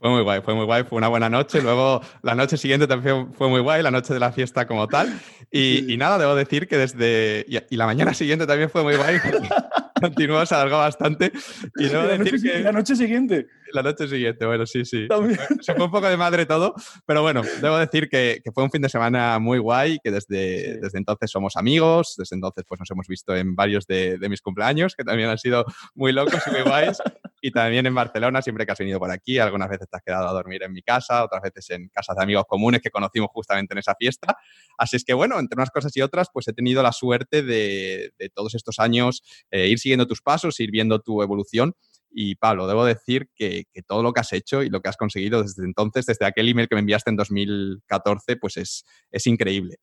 Fue 0.00 0.10
muy 0.10 0.22
guay, 0.22 0.40
fue 0.42 0.52
muy 0.52 0.64
guay, 0.64 0.82
fue 0.82 0.98
una 0.98 1.06
buena 1.06 1.30
noche. 1.30 1.62
Luego 1.62 2.00
la 2.22 2.34
noche 2.34 2.56
siguiente 2.56 2.88
también 2.88 3.32
fue 3.32 3.48
muy 3.48 3.60
guay, 3.60 3.84
la 3.84 3.92
noche 3.92 4.12
de 4.14 4.18
la 4.18 4.32
fiesta 4.32 4.66
como 4.66 4.88
tal. 4.88 5.16
Y, 5.48 5.92
y 5.92 5.96
nada, 5.96 6.18
debo 6.18 6.34
decir 6.34 6.66
que 6.66 6.76
desde... 6.76 7.44
Y, 7.46 7.58
y, 7.72 7.76
la 7.76 7.86
mañana 7.86 8.12
siguiente 8.14 8.48
también 8.48 8.68
fue 8.68 8.82
muy 8.82 8.96
guay. 8.96 9.18
Continuó, 10.00 10.44
se 10.44 10.56
alargó 10.56 10.78
bastante. 10.78 11.30
Y 11.76 11.84
debo 11.88 12.02
la, 12.02 12.18
decir 12.18 12.32
noche, 12.32 12.42
que... 12.42 12.58
la 12.64 12.72
noche 12.72 12.96
siguiente. 12.96 13.46
La 13.72 13.82
noche 13.82 14.06
siguiente, 14.08 14.44
bueno, 14.46 14.66
sí, 14.66 14.84
sí. 14.84 15.08
También. 15.08 15.38
Se 15.60 15.74
fue 15.74 15.84
un 15.84 15.90
poco 15.90 16.08
de 16.08 16.16
madre 16.16 16.46
todo, 16.46 16.74
pero 17.06 17.22
bueno, 17.22 17.42
debo 17.60 17.78
decir 17.78 18.08
que, 18.08 18.40
que 18.44 18.52
fue 18.52 18.64
un 18.64 18.70
fin 18.70 18.82
de 18.82 18.88
semana 18.88 19.38
muy 19.38 19.58
guay, 19.58 19.98
que 20.02 20.10
desde, 20.10 20.74
sí. 20.74 20.80
desde 20.80 20.98
entonces 20.98 21.30
somos 21.30 21.56
amigos, 21.56 22.14
desde 22.18 22.36
entonces 22.36 22.64
pues 22.68 22.78
nos 22.80 22.90
hemos 22.90 23.06
visto 23.06 23.34
en 23.34 23.54
varios 23.54 23.86
de, 23.86 24.18
de 24.18 24.28
mis 24.28 24.40
cumpleaños, 24.40 24.94
que 24.94 25.04
también 25.04 25.28
han 25.28 25.38
sido 25.38 25.64
muy 25.94 26.12
locos 26.12 26.40
y 26.46 26.50
muy 26.50 26.62
guays, 26.62 26.98
y 27.40 27.50
también 27.50 27.86
en 27.86 27.94
Barcelona, 27.94 28.40
siempre 28.40 28.64
que 28.64 28.72
has 28.72 28.78
venido 28.78 28.98
por 28.98 29.10
aquí, 29.10 29.38
algunas 29.38 29.68
veces 29.68 29.88
te 29.90 29.96
has 29.96 30.02
quedado 30.02 30.28
a 30.28 30.32
dormir 30.32 30.62
en 30.62 30.72
mi 30.72 30.82
casa, 30.82 31.24
otras 31.24 31.42
veces 31.42 31.70
en 31.70 31.88
casas 31.88 32.16
de 32.16 32.22
amigos 32.22 32.44
comunes 32.46 32.80
que 32.80 32.90
conocimos 32.90 33.30
justamente 33.32 33.74
en 33.74 33.78
esa 33.78 33.94
fiesta. 33.98 34.36
Así 34.78 34.96
es 34.96 35.04
que 35.04 35.12
bueno, 35.12 35.38
entre 35.38 35.56
unas 35.56 35.70
cosas 35.70 35.96
y 35.96 36.02
otras, 36.02 36.28
pues 36.32 36.46
he 36.48 36.52
tenido 36.52 36.82
la 36.82 36.92
suerte 36.92 37.42
de, 37.42 38.12
de 38.18 38.28
todos 38.28 38.54
estos 38.54 38.78
años 38.78 39.22
eh, 39.50 39.66
ir 39.68 39.78
siguiendo 39.78 40.06
tus 40.06 40.22
pasos, 40.22 40.60
ir 40.60 40.70
viendo 40.70 41.00
tu 41.00 41.22
evolución 41.22 41.74
y 42.14 42.34
Pablo, 42.36 42.66
debo 42.66 42.84
decir 42.84 43.28
que, 43.34 43.64
todo 43.86 44.02
lo 44.02 44.12
que 44.12 44.20
has 44.20 44.32
hecho 44.32 44.62
y 44.62 44.70
lo 44.70 44.80
que 44.80 44.88
has 44.88 44.96
conseguido 44.96 45.42
desde 45.42 45.64
entonces, 45.64 46.06
desde 46.06 46.26
aquel 46.26 46.48
email 46.48 46.68
que 46.68 46.74
me 46.74 46.80
enviaste 46.80 47.10
en 47.10 47.16
2014, 47.16 48.36
pues 48.36 48.56
es, 48.56 48.84
es 49.10 49.26
increíble. 49.26 49.76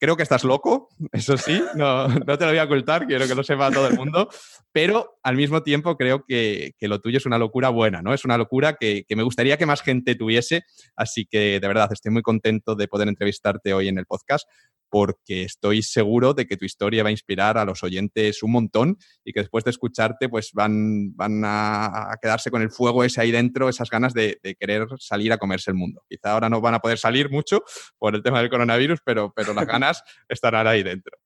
Creo 0.00 0.16
que 0.16 0.22
estás 0.22 0.44
loco, 0.44 0.88
eso 1.12 1.36
sí, 1.36 1.60
no, 1.74 2.08
no, 2.08 2.38
te 2.38 2.44
lo 2.44 2.50
voy 2.50 2.58
a 2.58 2.64
ocultar, 2.64 3.06
quiero 3.06 3.26
que 3.26 3.34
lo 3.34 3.42
sepa 3.42 3.70
todo 3.70 3.88
el 3.88 3.96
mundo, 3.96 4.28
pero 4.70 5.18
al 5.22 5.36
mismo 5.36 5.62
tiempo 5.62 5.96
creo 5.96 6.24
que, 6.24 6.72
que 6.78 6.88
lo 6.88 7.00
tuyo 7.00 7.18
es 7.18 7.26
una 7.26 7.38
locura 7.38 7.70
buena, 7.70 8.00
¿no? 8.02 8.14
Es 8.14 8.24
una 8.24 8.38
locura 8.38 8.74
que, 8.74 9.04
que, 9.08 9.16
me 9.16 9.24
gustaría 9.24 9.56
que 9.56 9.66
más 9.66 9.82
gente 9.82 10.14
tuviese, 10.14 10.62
así 10.94 11.26
que 11.26 11.58
de 11.60 11.68
verdad 11.68 11.92
estoy 11.92 12.12
muy 12.12 12.22
contento 12.22 12.76
de 12.76 12.86
poder 12.86 13.08
entrevistarte 13.08 13.72
hoy 13.72 13.88
en 13.88 13.98
el 13.98 14.06
podcast 14.06 14.48
porque 14.90 15.42
estoy 15.42 15.82
seguro 15.82 16.34
de 16.34 16.46
que 16.46 16.56
tu 16.56 16.64
historia 16.64 17.02
va 17.02 17.08
a 17.08 17.12
inspirar 17.12 17.58
a 17.58 17.64
los 17.64 17.82
oyentes 17.82 18.42
un 18.42 18.52
montón 18.52 18.96
y 19.24 19.32
que 19.32 19.40
después 19.40 19.64
de 19.64 19.70
escucharte 19.70 20.28
pues 20.28 20.52
van, 20.52 21.14
van 21.16 21.42
a, 21.44 22.16
quedarse 22.20 22.50
con 22.50 22.62
el 22.62 22.70
fuego 22.70 23.04
ese 23.04 23.20
ahí 23.20 23.30
dentro, 23.30 23.68
esas 23.68 23.90
ganas 23.90 24.14
de, 24.14 24.38
de, 24.42 24.54
querer 24.54 24.86
salir 24.98 25.32
a 25.32 25.38
comerse 25.38 25.70
el 25.70 25.76
mundo. 25.76 26.02
Quizá 26.08 26.32
ahora 26.32 26.48
no 26.48 26.60
van 26.60 26.74
a 26.74 26.80
poder 26.80 26.98
salir 26.98 27.30
mucho 27.30 27.62
por 27.98 28.14
el 28.14 28.22
tema 28.22 28.40
del 28.40 28.50
coronavirus, 28.50 29.00
pero, 29.04 29.32
pero 29.34 29.54
las 29.54 29.66
ganas 29.66 30.02
estarán 30.28 30.66
ahí 30.66 30.82
dentro. 30.82 31.16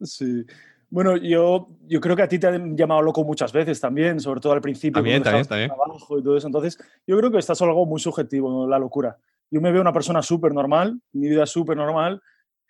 Sí. 0.00 0.44
Bueno, 0.90 1.16
yo, 1.16 1.68
yo 1.86 2.00
creo 2.00 2.16
que 2.16 2.22
a 2.22 2.28
ti 2.28 2.38
te 2.40 2.48
han 2.48 2.76
llamado 2.76 3.00
loco 3.00 3.22
muchas 3.22 3.52
veces 3.52 3.80
también, 3.80 4.18
sobre 4.18 4.40
todo 4.40 4.52
al 4.52 4.60
principio. 4.60 4.94
También, 4.94 5.22
también, 5.22 5.46
también. 5.46 5.68
Trabajo 5.68 6.18
y 6.18 6.22
todo 6.22 6.36
eso. 6.36 6.48
Entonces, 6.48 6.78
yo 7.06 7.16
creo 7.16 7.30
que 7.30 7.38
estás 7.38 7.58
es 7.58 7.62
algo 7.62 7.86
muy 7.86 8.00
subjetivo, 8.00 8.66
la 8.66 8.78
locura. 8.78 9.16
Yo 9.52 9.60
me 9.60 9.70
veo 9.70 9.80
una 9.80 9.92
persona 9.92 10.20
súper 10.20 10.52
normal, 10.52 11.00
mi 11.12 11.28
vida 11.28 11.46
súper 11.46 11.76
normal, 11.76 12.20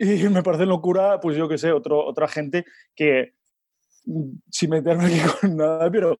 y 0.26 0.28
me 0.30 0.42
parece 0.42 0.64
locura, 0.64 1.20
pues 1.20 1.36
yo 1.36 1.46
qué 1.46 1.58
sé, 1.58 1.72
otro, 1.72 2.04
otra 2.04 2.26
gente 2.26 2.64
que, 2.96 3.34
mm, 4.06 4.30
sin 4.50 4.70
meterme 4.70 5.04
aquí 5.04 5.20
con 5.40 5.56
nada, 5.56 5.90
pero 5.90 6.18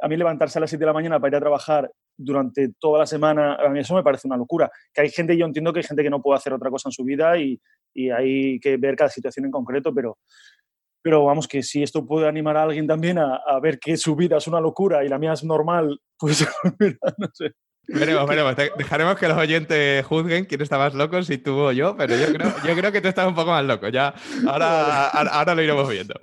a 0.00 0.08
mí 0.08 0.16
levantarse 0.16 0.58
a 0.58 0.60
las 0.62 0.70
7 0.70 0.80
de 0.80 0.86
la 0.86 0.94
mañana 0.94 1.20
para 1.20 1.32
ir 1.32 1.36
a 1.36 1.40
trabajar 1.40 1.90
durante 2.16 2.70
toda 2.80 3.00
la 3.00 3.06
semana, 3.06 3.56
a 3.56 3.68
mí 3.68 3.80
eso 3.80 3.94
me 3.94 4.02
parece 4.02 4.28
una 4.28 4.36
locura. 4.36 4.70
Que 4.94 5.02
hay 5.02 5.10
gente, 5.10 5.36
yo 5.36 5.44
entiendo 5.44 5.72
que 5.72 5.80
hay 5.80 5.84
gente 5.84 6.02
que 6.02 6.10
no 6.10 6.22
puede 6.22 6.38
hacer 6.38 6.52
otra 6.54 6.70
cosa 6.70 6.88
en 6.88 6.92
su 6.92 7.04
vida 7.04 7.36
y, 7.36 7.60
y 7.94 8.10
hay 8.10 8.58
que 8.60 8.76
ver 8.78 8.96
cada 8.96 9.10
situación 9.10 9.44
en 9.44 9.50
concreto, 9.50 9.92
pero, 9.94 10.18
pero 11.02 11.24
vamos, 11.24 11.46
que 11.46 11.62
si 11.62 11.82
esto 11.82 12.06
puede 12.06 12.28
animar 12.28 12.56
a 12.56 12.62
alguien 12.62 12.86
también 12.86 13.18
a, 13.18 13.36
a 13.36 13.60
ver 13.60 13.78
que 13.78 13.96
su 13.98 14.16
vida 14.16 14.38
es 14.38 14.46
una 14.46 14.60
locura 14.60 15.04
y 15.04 15.08
la 15.08 15.18
mía 15.18 15.34
es 15.34 15.44
normal, 15.44 16.00
pues 16.18 16.46
mira, 16.78 16.98
no 17.18 17.28
sé. 17.34 17.52
Veremos, 17.88 18.28
veremos. 18.28 18.54
Dejaremos 18.76 19.18
que 19.18 19.28
los 19.28 19.38
oyentes 19.38 20.04
juzguen 20.04 20.44
quién 20.44 20.60
está 20.60 20.76
más 20.76 20.92
loco, 20.92 21.22
si 21.22 21.38
tú 21.38 21.54
o 21.54 21.72
yo, 21.72 21.96
pero 21.96 22.14
yo 22.16 22.30
creo, 22.34 22.54
yo 22.66 22.74
creo 22.74 22.92
que 22.92 23.00
tú 23.00 23.08
estás 23.08 23.26
un 23.26 23.34
poco 23.34 23.50
más 23.50 23.64
loco. 23.64 23.88
Ya, 23.88 24.14
ahora, 24.46 25.08
ahora 25.08 25.54
lo 25.54 25.62
iremos 25.62 25.88
viendo. 25.88 26.14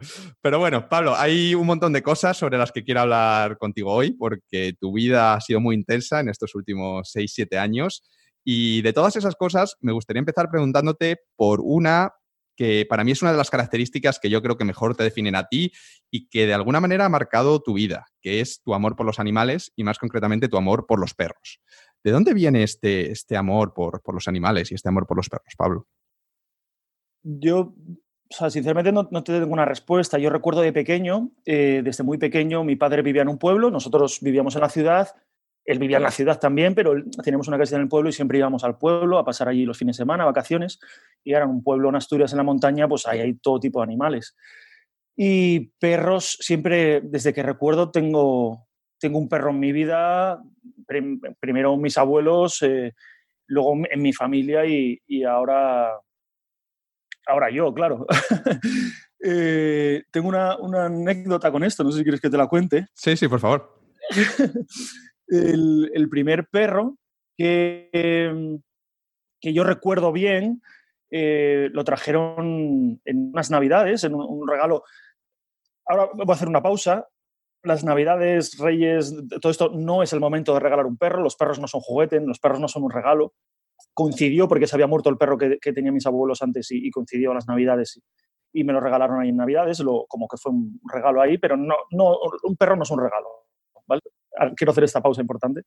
Pero 0.42 0.60
bueno, 0.60 0.88
Pablo, 0.88 1.16
hay 1.16 1.56
un 1.56 1.66
montón 1.66 1.92
de 1.92 2.04
cosas 2.04 2.38
sobre 2.38 2.60
las 2.60 2.72
que 2.72 2.84
quiero 2.84 3.02
hablar 3.02 3.58
contigo 3.58 3.92
hoy, 3.92 4.12
porque 4.12 4.74
tu 4.80 4.94
vida 4.94 5.34
ha 5.34 5.42
sido 5.42 5.60
muy 5.60 5.76
intensa 5.76 6.20
en 6.20 6.30
estos 6.30 6.54
últimos 6.54 7.10
6, 7.12 7.32
7 7.34 7.58
años. 7.58 8.04
Y 8.44 8.84
de 8.84 8.94
todas 8.94 9.16
esas 9.16 9.36
cosas, 9.36 9.76
me 9.82 9.92
gustaría 9.92 10.20
empezar 10.20 10.52
preguntándote 10.52 11.18
por 11.36 11.62
una 11.64 12.12
que 12.56 12.86
para 12.88 13.04
mí 13.04 13.12
es 13.12 13.22
una 13.22 13.32
de 13.32 13.38
las 13.38 13.50
características 13.50 14.20
que 14.20 14.30
yo 14.30 14.42
creo 14.42 14.58
que 14.58 14.66
mejor 14.66 14.96
te 14.96 15.04
definen 15.04 15.36
a 15.36 15.48
ti 15.48 15.72
y 16.10 16.28
que 16.28 16.46
de 16.46 16.54
alguna 16.54 16.80
manera 16.80 17.06
ha 17.06 17.10
marcado 17.10 17.62
tu 17.62 17.74
vida, 17.74 18.08
que 18.22 18.40
es 18.42 18.62
tu 18.62 18.74
amor 18.74 18.96
por 18.96 19.06
los 19.06 19.20
animales 19.20 19.72
y 19.76 19.84
más 19.84 20.00
concretamente 20.00 20.48
tu 20.48 20.58
amor 20.58 20.86
por 20.88 21.00
los 21.00 21.14
perros. 21.14 21.60
¿De 22.04 22.12
dónde 22.12 22.34
viene 22.34 22.64
este, 22.64 23.12
este 23.12 23.36
amor 23.36 23.74
por, 23.74 24.02
por 24.02 24.14
los 24.14 24.28
animales 24.28 24.72
y 24.72 24.76
este 24.76 24.90
amor 24.90 25.08
por 25.08 25.18
los 25.18 25.30
perros, 25.30 25.54
Pablo? 25.58 25.88
Yo, 27.24 27.74
sinceramente 28.30 28.92
no, 28.92 29.08
no, 29.12 29.24
te 29.24 29.40
tengo 29.40 29.52
una 29.52 29.66
respuesta. 29.66 30.20
Yo 30.20 30.30
recuerdo 30.30 30.62
de 30.62 30.72
pequeño, 30.72 31.32
eh, 31.46 31.82
desde 31.84 32.04
muy 32.04 32.18
pequeño, 32.18 32.64
mi 32.64 32.76
padre 32.76 33.02
vivía 33.02 33.24
en 33.24 33.30
un 33.30 33.40
pueblo, 33.40 33.72
nosotros 33.72 34.20
vivíamos 34.22 34.56
en 34.56 34.62
la 34.62 34.70
ciudad 34.70 35.10
él 35.66 35.80
vivía 35.80 35.98
en 35.98 36.04
la 36.04 36.12
ciudad 36.12 36.40
también, 36.40 36.76
pero 36.76 36.94
teníamos 37.24 37.48
una 37.48 37.58
casa 37.58 37.76
en 37.76 37.82
el 37.82 37.88
pueblo 37.88 38.10
y 38.10 38.14
siempre 38.14 38.38
íbamos 38.38 38.64
al 38.64 38.78
pueblo 38.78 39.18
a 39.18 39.26
pasar 39.26 39.50
allí 39.50 39.66
los 39.66 39.78
fines 39.78 39.98
de 39.98 40.02
semana, 40.02 40.24
vacaciones. 40.24 40.80
Y 41.24 41.34
era 41.34 41.48
un 41.48 41.64
pueblo 41.64 41.90
en 41.90 41.96
Asturias, 41.96 42.32
en 42.32 42.38
la 42.38 42.44
montaña, 42.44 42.88
pues 42.88 43.08
ahí 43.08 43.20
hay 43.20 43.34
todo 43.34 43.60
tipo 43.60 43.80
de 43.80 43.86
animales. 43.86 44.36
Y 45.18 45.72
perros, 45.80 46.38
siempre, 46.40 47.02
desde 47.02 47.34
que 47.34 47.42
recuerdo, 47.42 47.90
tengo, 47.90 48.68
tengo 49.00 49.18
un 49.18 49.28
perro 49.28 49.50
en 49.50 49.60
mi 49.60 49.72
vida. 49.72 50.40
Prim, 50.86 51.20
primero 51.40 51.76
mis 51.78 51.98
abuelos, 51.98 52.62
eh, 52.62 52.94
luego 53.48 53.74
en 53.90 54.02
mi 54.02 54.14
familia 54.14 54.66
y, 54.68 55.02
y, 55.08 55.24
ahora, 55.24 55.94
ahora 57.26 57.50
yo, 57.50 57.74
claro. 57.74 58.06
eh, 59.24 60.04
tengo 60.12 60.28
una, 60.30 60.58
una 60.58 60.86
anécdota 60.86 61.52
con 61.52 61.64
esto, 61.64 61.84
no 61.84 61.92
sé 61.92 62.00
si 62.00 62.04
quieres 62.04 62.22
que 62.22 62.30
te 62.30 62.38
la 62.38 62.48
cuente. 62.48 62.86
Sí, 62.94 63.18
sí, 63.18 63.28
por 63.28 63.40
favor. 63.40 63.82
el, 65.28 66.08
primer 66.10 66.48
perro 66.48 66.98
que, 67.38 67.90
que, 69.42 69.54
yo 69.54 69.64
recuerdo 69.64 70.12
bien, 70.12 70.62
eh, 71.12 71.70
lo 71.72 71.84
trajeron 71.84 73.02
en 73.06 73.32
unas 73.32 73.52
navidades, 73.52 74.04
en 74.04 74.16
un, 74.16 74.48
regalo. 74.48 74.84
ahora 75.86 76.10
voy 76.14 76.26
a 76.28 76.34
hacer 76.34 76.48
una 76.48 76.62
pausa. 76.62 77.08
Las 77.64 77.84
Navidades, 77.84 78.60
Reyes, 78.60 79.16
todo 79.42 79.52
esto 79.52 79.72
no 79.74 80.04
es 80.04 80.14
el 80.14 80.20
momento 80.20 80.54
de 80.54 80.60
regalar 80.60 80.86
un 80.86 80.98
perro. 80.98 81.24
Los 81.24 81.36
perros 81.36 81.60
no 81.60 81.68
son 81.68 81.82
juguetes, 81.82 82.22
los 82.22 82.40
perros 82.40 82.60
no 82.60 82.68
son 82.68 82.84
un 82.84 82.92
regalo. 82.92 83.34
Coincidió 83.94 84.48
porque 84.48 84.68
se 84.68 84.76
había 84.76 84.86
muerto 84.86 85.10
el 85.10 85.18
perro 85.18 85.38
que, 85.38 85.58
que 85.60 85.74
tenían 85.74 85.96
mis 85.96 86.06
abuelos 86.06 86.44
antes 86.44 86.70
y, 86.72 86.86
y 86.86 86.92
coincidió 86.92 87.34
las 87.34 87.48
Navidades 87.48 87.98
y, 87.98 88.60
y, 88.60 88.64
me 88.64 88.72
lo 88.72 88.82
regalaron 88.82 89.20
ahí 89.20 89.30
en 89.30 89.38
Navidades, 89.38 89.80
lo, 89.80 90.06
como 90.08 90.28
que 90.28 90.38
fue 90.38 90.52
un 90.52 90.80
regalo 90.92 91.22
ahí, 91.22 91.40
pero 91.40 91.58
no, 91.58 91.76
no, 91.90 92.18
un 92.44 92.56
perro 92.56 92.76
no 92.76 92.84
es 92.84 92.92
un 92.92 93.02
regalo. 93.02 93.28
¿vale? 93.88 94.02
Quiero 94.56 94.72
hacer 94.72 94.84
esta 94.84 95.02
pausa 95.02 95.22
importante. 95.22 95.62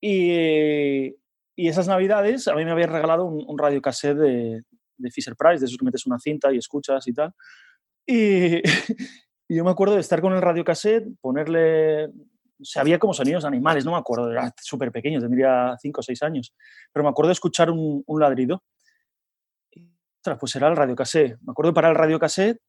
Y, 0.00 1.14
y 1.56 1.68
esas 1.68 1.88
navidades 1.88 2.48
a 2.48 2.54
mí 2.54 2.64
me 2.64 2.72
habían 2.72 2.90
regalado 2.90 3.24
un, 3.24 3.44
un 3.46 3.58
radiocassette 3.58 4.16
de, 4.16 4.62
de 4.96 5.10
Fisher 5.10 5.36
Price, 5.36 5.60
de 5.60 5.66
esos 5.66 5.78
que 5.78 5.84
metes 5.84 6.06
una 6.06 6.18
cinta 6.18 6.52
y 6.52 6.58
escuchas 6.58 7.06
y 7.06 7.12
tal. 7.12 7.34
Y, 8.06 8.62
yo 9.48 9.64
me 9.64 9.70
acuerdo 9.70 9.94
de 9.94 10.00
estar 10.00 10.20
con 10.20 10.32
el 10.32 10.42
radiocassette, 10.42 11.08
ponerle... 11.20 12.06
O 12.06 12.64
sea, 12.64 12.82
había 12.82 12.98
como 13.00 13.12
sonidos 13.12 13.44
animales, 13.44 13.84
no 13.84 13.90
me 13.90 13.98
acuerdo, 13.98 14.30
era 14.30 14.54
súper 14.60 14.92
pequeño, 14.92 15.20
tendría 15.20 15.76
5 15.80 16.00
o 16.00 16.02
6 16.02 16.22
años. 16.22 16.54
Pero 16.92 17.02
me 17.02 17.10
acuerdo 17.10 17.28
de 17.28 17.32
escuchar 17.32 17.70
un, 17.70 18.04
un 18.06 18.20
ladrido. 18.20 18.62
Ostras, 20.20 20.38
pues 20.38 20.54
era 20.54 20.68
el 20.68 20.76
radiocassette. 20.76 21.38
Me 21.42 21.50
acuerdo 21.50 21.72
de 21.72 21.74
parar 21.74 21.90
el 21.90 21.98
radiocassette 21.98 22.60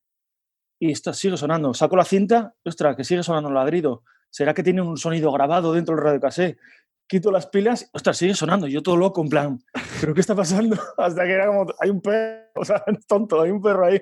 y 0.79 0.91
esto 0.91 1.13
sigue 1.13 1.37
sonando. 1.37 1.75
Saco 1.75 1.95
la 1.95 2.05
cinta, 2.05 2.55
ostras, 2.65 2.95
que 2.95 3.03
sigue 3.03 3.21
sonando 3.21 3.49
el 3.49 3.55
ladrido. 3.55 4.03
¿Será 4.33 4.55
que 4.55 4.63
tiene 4.63 4.81
un 4.81 4.97
sonido 4.97 5.31
grabado 5.31 5.73
dentro 5.73 5.95
del 5.95 6.03
radiocassette? 6.03 6.57
quito 7.05 7.31
las 7.31 7.45
pilas, 7.45 7.87
ostras, 7.93 8.17
sigue 8.17 8.33
sonando. 8.33 8.65
Yo 8.67 8.81
todo 8.81 8.97
loco, 8.97 9.21
en 9.21 9.29
plan, 9.29 9.59
¿pero 10.01 10.15
qué 10.15 10.21
está 10.21 10.33
pasando? 10.33 10.75
Hasta 10.97 11.23
que 11.23 11.31
era 11.31 11.45
como, 11.45 11.67
hay 11.79 11.91
un 11.91 12.01
perro, 12.01 12.49
o 12.55 12.65
sea, 12.65 12.83
tonto, 13.07 13.41
hay 13.41 13.51
un 13.51 13.61
perro 13.61 13.85
ahí. 13.85 14.01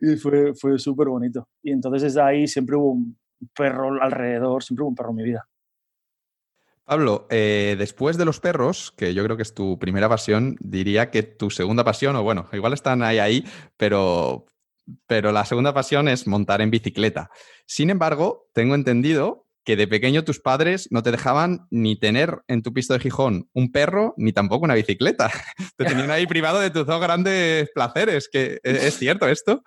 Y 0.00 0.16
fue, 0.16 0.52
fue 0.56 0.76
súper 0.80 1.06
bonito. 1.06 1.48
Y 1.62 1.70
entonces 1.70 2.02
desde 2.02 2.20
ahí 2.20 2.48
siempre 2.48 2.74
hubo 2.74 2.90
un 2.90 3.16
perro 3.54 4.02
alrededor, 4.02 4.64
siempre 4.64 4.82
hubo 4.82 4.88
un 4.88 4.96
perro 4.96 5.10
en 5.10 5.16
mi 5.16 5.22
vida. 5.22 5.46
Pablo, 6.84 7.28
eh, 7.30 7.76
después 7.78 8.16
de 8.16 8.24
los 8.24 8.40
perros, 8.40 8.92
que 8.96 9.14
yo 9.14 9.22
creo 9.22 9.36
que 9.36 9.44
es 9.44 9.54
tu 9.54 9.78
primera 9.78 10.08
pasión, 10.08 10.56
diría 10.58 11.12
que 11.12 11.22
tu 11.22 11.50
segunda 11.50 11.84
pasión, 11.84 12.16
o 12.16 12.24
bueno, 12.24 12.48
igual 12.52 12.72
están 12.72 13.04
ahí, 13.04 13.20
ahí, 13.20 13.44
pero, 13.76 14.46
pero 15.06 15.32
la 15.32 15.44
segunda 15.44 15.74
pasión 15.74 16.08
es 16.08 16.26
montar 16.26 16.60
en 16.60 16.70
bicicleta. 16.70 17.30
Sin 17.66 17.90
embargo, 17.90 18.48
tengo 18.54 18.74
entendido 18.74 19.46
que 19.64 19.76
de 19.76 19.86
pequeño 19.86 20.24
tus 20.24 20.40
padres 20.40 20.88
no 20.90 21.02
te 21.02 21.10
dejaban 21.10 21.66
ni 21.70 21.98
tener 21.98 22.38
en 22.48 22.62
tu 22.62 22.72
pisto 22.72 22.94
de 22.94 23.00
Gijón 23.00 23.48
un 23.52 23.70
perro 23.72 24.14
ni 24.16 24.32
tampoco 24.32 24.64
una 24.64 24.74
bicicleta. 24.74 25.30
Te 25.76 25.84
tenían 25.84 26.10
ahí 26.10 26.26
privado 26.26 26.60
de 26.60 26.70
tus 26.70 26.86
dos 26.86 27.00
grandes 27.00 27.70
placeres. 27.74 28.28
Que, 28.32 28.58
¿Es 28.62 28.98
cierto 28.98 29.28
esto? 29.28 29.62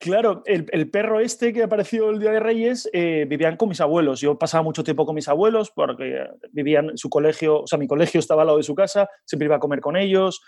Claro, 0.00 0.42
el, 0.46 0.90
perro 0.90 1.20
este 1.20 1.52
que 1.52 1.62
apareció 1.62 2.08
el 2.08 2.20
Día 2.20 2.30
de 2.32 2.40
Reyes 2.40 2.88
eh, 2.94 3.26
vivían 3.28 3.58
con 3.58 3.68
mis 3.68 3.82
abuelos. 3.82 4.22
Yo 4.22 4.38
pasaba 4.38 4.62
mucho 4.62 4.82
tiempo 4.82 5.04
con 5.04 5.14
mis 5.14 5.28
abuelos 5.28 5.70
porque 5.70 6.24
vivían 6.52 6.96
su 6.96 7.10
colegio, 7.10 7.64
o 7.64 7.66
sea, 7.66 7.78
mi 7.78 7.86
colegio 7.86 8.18
estaba 8.18 8.40
al 8.40 8.46
lado 8.46 8.56
de 8.56 8.64
su 8.64 8.74
casa, 8.74 9.10
siempre 9.26 9.44
iba 9.44 9.56
a 9.56 9.60
comer 9.60 9.80
con 9.80 9.98
ellos 9.98 10.40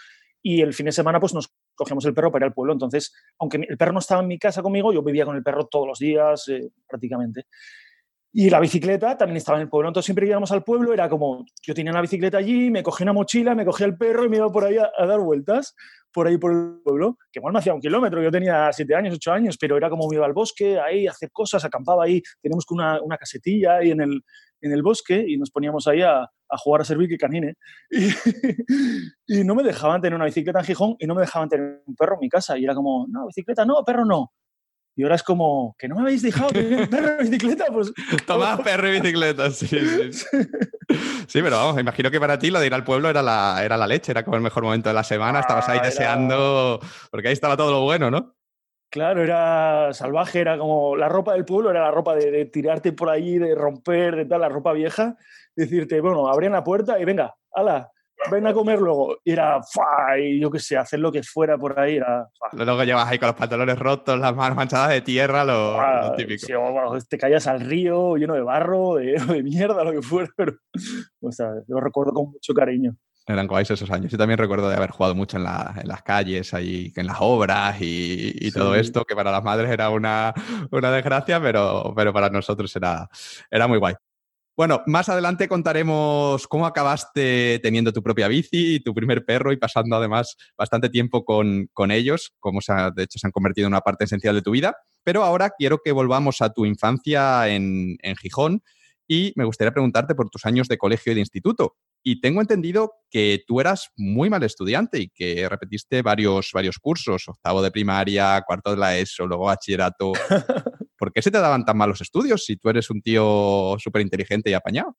y 0.43 0.63
el 0.63 0.73
fin 0.73 0.87
de 0.87 0.93
semana 0.93 1.21
pues 1.21 1.35
nos 1.35 1.53
cogíamos 1.75 2.05
el 2.05 2.15
perro 2.15 2.31
para 2.31 2.47
ir 2.47 2.51
al 2.51 2.55
pueblo. 2.55 2.73
Entonces, 2.73 3.13
aunque 3.39 3.59
el 3.69 3.77
perro 3.77 3.93
no 3.93 3.99
estaba 3.99 4.23
en 4.23 4.29
mi 4.29 4.39
casa 4.39 4.63
conmigo, 4.63 4.93
yo 4.93 5.03
vivía 5.03 5.25
con 5.25 5.37
el 5.37 5.43
perro 5.43 5.67
todos 5.67 5.87
los 5.87 5.99
días 5.99 6.49
eh, 6.49 6.71
prácticamente. 6.89 7.47
Y 8.35 8.49
la 8.49 8.61
bicicleta 8.61 9.17
también 9.19 9.37
estaba 9.37 9.59
en 9.59 9.63
el 9.65 9.69
pueblo. 9.69 9.89
Entonces, 9.89 10.07
siempre 10.07 10.25
que 10.25 10.31
íbamos 10.31 10.51
al 10.53 10.65
pueblo, 10.65 10.95
era 10.95 11.09
como, 11.11 11.45
yo 11.63 11.75
tenía 11.75 11.93
la 11.93 12.01
bicicleta 12.01 12.39
allí, 12.39 12.71
me 12.71 12.83
cogía 12.83 13.05
una 13.05 13.13
mochila, 13.13 13.55
me 13.55 13.67
cogía 13.67 13.87
el 13.87 13.99
perro 13.99 14.25
y 14.25 14.31
me 14.31 14.39
iba 14.39 14.51
por 14.51 14.65
ahí 14.65 14.79
a, 14.79 15.07
dar 15.07 15.21
vueltas, 15.21 15.75
por 16.11 16.27
ahí 16.27 16.39
por 16.39 16.51
el 16.51 16.81
pueblo, 16.83 17.19
que 17.31 17.41
igual 17.41 17.53
me 17.53 17.59
hacía 17.59 17.75
un 17.75 17.81
kilómetro. 17.81 18.23
Yo 18.23 18.31
tenía 18.31 18.73
siete 18.73 18.95
años, 18.95 19.17
ocho 19.17 19.33
años, 19.33 19.59
pero 19.61 19.77
era 19.77 19.91
como 19.91 20.09
me 20.09 20.17
iba 20.17 20.25
al 20.25 20.33
bosque, 20.33 20.81
ahí 20.81 21.07
a 21.07 21.11
hacer 21.11 21.31
cosas, 21.31 21.63
acampaba 21.67 22.05
ahí. 22.05 22.23
Teníamos 22.41 22.65
una, 22.71 23.03
una 23.03 23.19
casetilla 23.19 23.77
ahí 23.77 23.91
en 23.91 24.01
el, 24.01 24.23
en 24.63 24.73
el 24.73 24.83
bosque 24.83 25.23
y 25.29 25.37
nos 25.37 25.51
poníamos 25.51 25.87
ahí 25.87 26.01
a, 26.01 26.27
a 26.53 26.59
jugar 26.59 26.83
a 26.83 26.85
servir 26.85 27.09
que 27.09 27.17
canine. 27.17 27.55
Y, 27.91 28.09
y, 29.41 29.45
no 29.45 29.55
me 29.55 29.63
dejaban 29.63 30.01
tener 30.01 30.15
una 30.15 30.27
bicicleta 30.27 30.61
en 30.61 30.67
Gijón 30.67 30.97
y 30.99 31.07
no 31.07 31.15
me 31.15 31.23
dejaban 31.23 31.49
tener 31.49 31.83
un 31.87 31.97
perro 31.97 32.15
en 32.15 32.21
mi 32.21 32.29
casa. 32.29 32.59
Y 32.59 32.65
era 32.65 32.75
como, 32.75 33.07
no, 33.09 33.27
bicicleta 33.27 33.65
no, 33.65 33.83
perro 33.85 34.05
no. 34.05 34.33
Y 34.95 35.05
ahora 35.05 35.15
es 35.15 35.23
como, 35.23 35.75
que 35.79 35.89
no 35.89 35.97
me 35.97 36.03
habéis 36.03 36.21
dejado 36.21 36.51
perro 36.51 37.17
y 37.21 37.25
bicicleta, 37.25 37.67
pues... 37.73 37.93
Tomás 38.27 38.61
perro 38.65 38.89
y 38.89 39.01
bicicleta, 39.01 39.51
sí, 39.51 39.67
sí. 39.67 40.11
Sí, 41.27 41.41
pero 41.43 41.57
vamos, 41.57 41.81
imagino 41.81 42.11
que 42.11 42.21
para 42.21 42.39
ti 42.39 42.51
lo 42.51 42.61
de 42.61 42.67
ir 42.67 42.75
al 42.75 42.85
pueblo 42.85 43.09
era 43.09 43.23
la, 43.23 43.63
era 43.65 43.79
la 43.79 43.87
leche, 43.87 44.13
era 44.13 44.23
como 44.23 44.37
el 44.37 44.43
mejor 44.43 44.65
momento 44.65 44.91
de 44.91 44.95
la 44.95 45.05
semana, 45.05 45.41
estabas 45.41 45.67
ahí 45.71 45.79
ah, 45.81 45.87
deseando, 45.87 46.79
era... 46.83 46.91
porque 47.11 47.29
ahí 47.29 47.33
estaba 47.33 47.57
todo 47.57 47.71
lo 47.71 47.81
bueno, 47.81 48.11
¿no? 48.11 48.35
Claro, 48.91 49.23
era 49.23 49.95
salvaje, 49.95 50.41
era 50.41 50.59
como 50.59 50.95
la 50.97 51.09
ropa 51.09 51.33
del 51.33 51.47
pueblo, 51.47 51.71
era 51.71 51.81
la 51.81 51.91
ropa 51.91 52.15
de, 52.15 52.31
de 52.31 52.45
tirarte 52.45 52.93
por 52.93 53.09
ahí, 53.09 53.39
de 53.39 53.55
romper, 53.55 54.17
de 54.17 54.27
tal, 54.27 54.43
la 54.43 54.51
ropa 54.51 54.75
vieja, 54.75 55.17
decirte, 55.57 56.01
bueno, 56.01 56.29
abrían 56.29 56.53
la 56.53 56.65
puerta 56.65 56.99
y 56.99 57.05
venga, 57.05 57.35
ala, 57.53 57.91
ven 58.31 58.47
a 58.47 58.53
comer 58.53 58.81
luego. 58.81 59.19
Y 59.25 59.33
era, 59.33 59.63
¡fua! 59.63 60.19
y 60.19 60.41
yo 60.41 60.51
qué 60.51 60.59
sé, 60.59 60.77
hacer 60.77 61.01
lo 61.01 61.11
que 61.11 61.23
fuera 61.23 61.59
por 61.59 61.79
ahí 61.79 61.97
era. 61.97 62.29
¡fua! 62.39 62.49
Luego 62.53 62.85
llevas 62.85 63.09
ahí 63.09 63.19
con 63.19 63.29
los 63.29 63.37
pantalones 63.37 63.79
rotos, 63.79 64.19
las 64.19 64.35
manos 64.35 64.57
manchadas 64.57 64.91
de 64.91 65.01
tierra, 65.01 65.45
lo, 65.45 65.77
lo 65.81 66.15
típico. 66.15 66.47
Sí, 66.47 66.53
bueno, 66.55 66.99
te 67.09 67.19
caías 67.19 67.47
al 67.47 67.61
río 67.61 68.17
lleno 68.17 68.35
de 68.35 68.43
barro, 68.43 68.97
de, 68.97 69.13
de, 69.29 69.43
mierda, 69.43 69.85
lo 69.85 69.93
que 69.93 70.03
fuera, 70.03 70.31
pero 70.37 70.55
o 71.21 71.33
sea, 71.33 71.51
lo 71.67 71.81
recuerdo 71.81 72.13
con 72.13 72.31
mucho 72.31 72.55
cariño. 72.55 72.95
Eran 73.25 73.47
guays 73.47 73.71
esos 73.71 73.89
años. 73.93 74.11
Yo 74.11 74.19
también 74.19 74.39
recuerdo 74.39 74.69
de 74.69 74.75
haber 74.75 74.91
jugado 74.91 75.15
mucho 75.15 75.37
en, 75.37 75.45
la, 75.45 75.75
en 75.81 75.87
las 75.87 76.03
calles, 76.03 76.53
ahí, 76.55 76.93
en 76.97 77.07
las 77.07 77.19
obras 77.21 77.81
y, 77.81 78.35
y 78.41 78.51
sí. 78.51 78.59
todo 78.59 78.75
esto, 78.75 79.05
que 79.05 79.15
para 79.15 79.31
las 79.31 79.45
madres 79.45 79.71
era 79.71 79.91
una, 79.91 80.35
una 80.73 80.91
desgracia, 80.91 81.41
pero, 81.41 81.93
pero 81.95 82.13
para 82.13 82.31
nosotros 82.31 82.75
era, 82.75 83.09
era 83.49 83.69
muy 83.69 83.79
guay. 83.79 83.95
Bueno, 84.55 84.83
más 84.87 85.09
adelante 85.09 85.49
contaremos 85.49 86.47
cómo 86.47 86.67
acabaste 86.67 87.59
teniendo 87.63 87.91
tu 87.91 88.03
propia 88.03 88.29
bici 88.29 88.81
tu 88.81 88.93
primer 88.93 89.25
perro 89.25 89.51
y 89.51 89.57
pasando 89.57 89.97
además 89.97 90.37
bastante 90.59 90.91
tiempo 90.91 91.25
con, 91.25 91.71
con 91.73 91.91
ellos, 91.91 92.35
como 92.39 92.61
se 92.61 92.73
ha, 92.73 92.91
de 92.91 93.05
hecho 93.05 93.19
se 93.19 93.27
han 93.27 93.33
convertido 93.33 93.67
en 93.67 93.73
una 93.73 93.81
parte 93.81 94.05
esencial 94.05 94.35
de 94.35 94.43
tu 94.43 94.51
vida. 94.51 94.77
Pero 95.05 95.25
ahora 95.25 95.53
quiero 95.57 95.79
que 95.83 95.93
volvamos 95.93 96.43
a 96.43 96.53
tu 96.53 96.67
infancia 96.67 97.49
en, 97.49 97.97
en 98.03 98.17
Gijón 98.17 98.63
y 99.09 99.33
me 99.37 99.45
gustaría 99.45 99.73
preguntarte 99.73 100.15
por 100.15 100.29
tus 100.29 100.45
años 100.45 100.69
de 100.69 100.77
colegio 100.77 101.13
y 101.13 101.15
de 101.15 101.21
instituto. 101.21 101.77
Y 102.03 102.21
tengo 102.21 102.41
entendido 102.41 102.95
que 103.11 103.45
tú 103.47 103.61
eras 103.61 103.91
muy 103.97 104.29
mal 104.29 104.43
estudiante 104.43 104.99
y 104.99 105.09
que 105.09 105.49
repetiste 105.49 106.03
varios, 106.03 106.51
varios 106.53 106.79
cursos, 106.79 107.29
octavo 107.29 107.63
de 107.63 107.71
primaria, 107.71 108.43
cuarto 108.47 108.71
de 108.71 108.77
la 108.77 108.99
ESO, 108.99 109.27
luego 109.27 109.45
bachillerato. 109.45 110.13
¿Por 110.99 111.13
qué 111.13 111.23
se 111.23 111.31
te 111.31 111.39
daban 111.39 111.65
tan 111.65 111.77
malos 111.77 112.01
estudios 112.01 112.45
si 112.45 112.57
tú 112.57 112.69
eres 112.69 112.91
un 112.91 113.03
tío 113.03 113.77
súper 113.79 114.03
inteligente 114.03 114.51
y 114.51 114.55
apañado? 114.55 114.97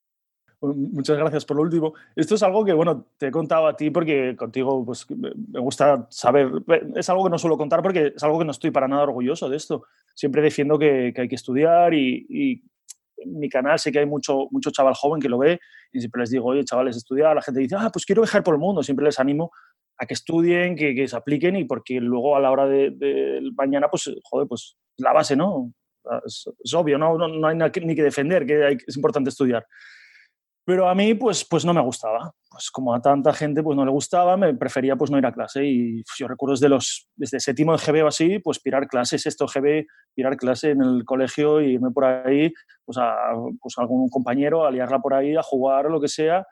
Muchas 0.60 1.18
gracias 1.18 1.44
por 1.44 1.56
lo 1.56 1.62
último. 1.62 1.94
Esto 2.16 2.36
es 2.36 2.42
algo 2.42 2.64
que, 2.64 2.72
bueno, 2.72 3.06
te 3.18 3.26
he 3.26 3.30
contado 3.30 3.66
a 3.66 3.76
ti 3.76 3.90
porque 3.90 4.34
contigo 4.36 4.84
pues, 4.84 5.06
me 5.10 5.60
gusta 5.60 6.06
saber. 6.10 6.50
Es 6.94 7.08
algo 7.10 7.24
que 7.24 7.30
no 7.30 7.38
suelo 7.38 7.58
contar 7.58 7.82
porque 7.82 8.12
es 8.16 8.22
algo 8.22 8.38
que 8.38 8.44
no 8.44 8.52
estoy 8.52 8.70
para 8.70 8.88
nada 8.88 9.02
orgulloso 9.02 9.48
de 9.48 9.56
esto. 9.56 9.84
Siempre 10.14 10.42
defiendo 10.42 10.78
que, 10.78 11.12
que 11.14 11.22
hay 11.22 11.28
que 11.28 11.34
estudiar 11.34 11.92
y, 11.92 12.26
y, 12.28 12.62
mi 13.26 13.48
canal 13.48 13.78
sé 13.78 13.92
que 13.92 14.00
hay 14.00 14.06
mucho, 14.06 14.48
mucho 14.50 14.70
chaval 14.70 14.94
joven 14.94 15.20
que 15.20 15.28
lo 15.28 15.38
ve 15.38 15.60
y 15.92 16.00
siempre 16.00 16.20
les 16.20 16.30
digo, 16.30 16.46
oye, 16.46 16.64
chavales, 16.64 16.96
estudiar. 16.96 17.34
La 17.34 17.42
gente 17.42 17.60
dice, 17.60 17.76
ah, 17.78 17.90
pues 17.92 18.04
quiero 18.04 18.22
viajar 18.22 18.42
por 18.42 18.54
el 18.54 18.60
mundo. 18.60 18.82
Siempre 18.82 19.04
les 19.04 19.18
animo 19.20 19.50
a 19.98 20.06
que 20.06 20.14
estudien, 20.14 20.76
que, 20.76 20.94
que 20.94 21.06
se 21.06 21.16
apliquen 21.16 21.56
y 21.56 21.64
porque 21.64 22.00
luego 22.00 22.36
a 22.36 22.40
la 22.40 22.50
hora 22.50 22.66
de, 22.66 23.40
mañana, 23.56 23.88
pues, 23.88 24.10
joder, 24.24 24.48
pues 24.48 24.76
la 24.98 25.12
base, 25.12 25.36
¿no? 25.36 25.72
Es, 26.26 26.44
es 26.62 26.74
obvio, 26.74 26.98
¿no? 26.98 27.16
No, 27.16 27.28
no 27.28 27.46
hay 27.46 27.56
ni 27.56 27.94
que 27.94 28.02
defender, 28.02 28.44
que 28.44 28.78
es 28.86 28.96
importante 28.96 29.30
estudiar. 29.30 29.64
Pero 30.66 30.88
a 30.88 30.94
mí, 30.94 31.14
pues, 31.14 31.44
pues 31.44 31.64
no 31.64 31.74
me 31.74 31.82
gustaba. 31.82 32.32
Pues 32.50 32.70
como 32.70 32.94
a 32.94 33.02
tanta 33.02 33.32
gente 33.34 33.62
pues 33.62 33.76
no 33.76 33.84
le 33.84 33.90
gustaba, 33.90 34.36
me 34.36 34.54
prefería 34.54 34.96
pues 34.96 35.10
no 35.10 35.18
ir 35.18 35.26
a 35.26 35.32
clase. 35.32 35.64
Y 35.64 36.02
yo 36.18 36.26
recuerdo 36.26 36.54
desde, 36.54 36.70
los, 36.70 37.08
desde 37.16 37.38
séptimo 37.40 37.76
de 37.76 37.84
GB 37.84 38.04
o 38.04 38.08
así, 38.08 38.38
pues 38.38 38.60
pirar 38.60 38.88
clases, 38.88 39.26
esto 39.26 39.46
GB, 39.46 39.86
pirar 40.14 40.36
clase 40.36 40.70
en 40.70 40.80
el 40.80 41.04
colegio 41.04 41.60
y 41.60 41.74
irme 41.74 41.90
por 41.90 42.06
ahí, 42.06 42.52
pues 42.84 42.96
a, 42.96 43.14
pues 43.60 43.74
a 43.76 43.82
algún 43.82 44.08
compañero, 44.08 44.64
a 44.64 44.70
liarla 44.70 45.00
por 45.00 45.12
ahí, 45.12 45.36
a 45.36 45.42
jugar 45.42 45.86
o 45.86 45.90
lo 45.90 46.00
que 46.00 46.08
sea. 46.08 46.46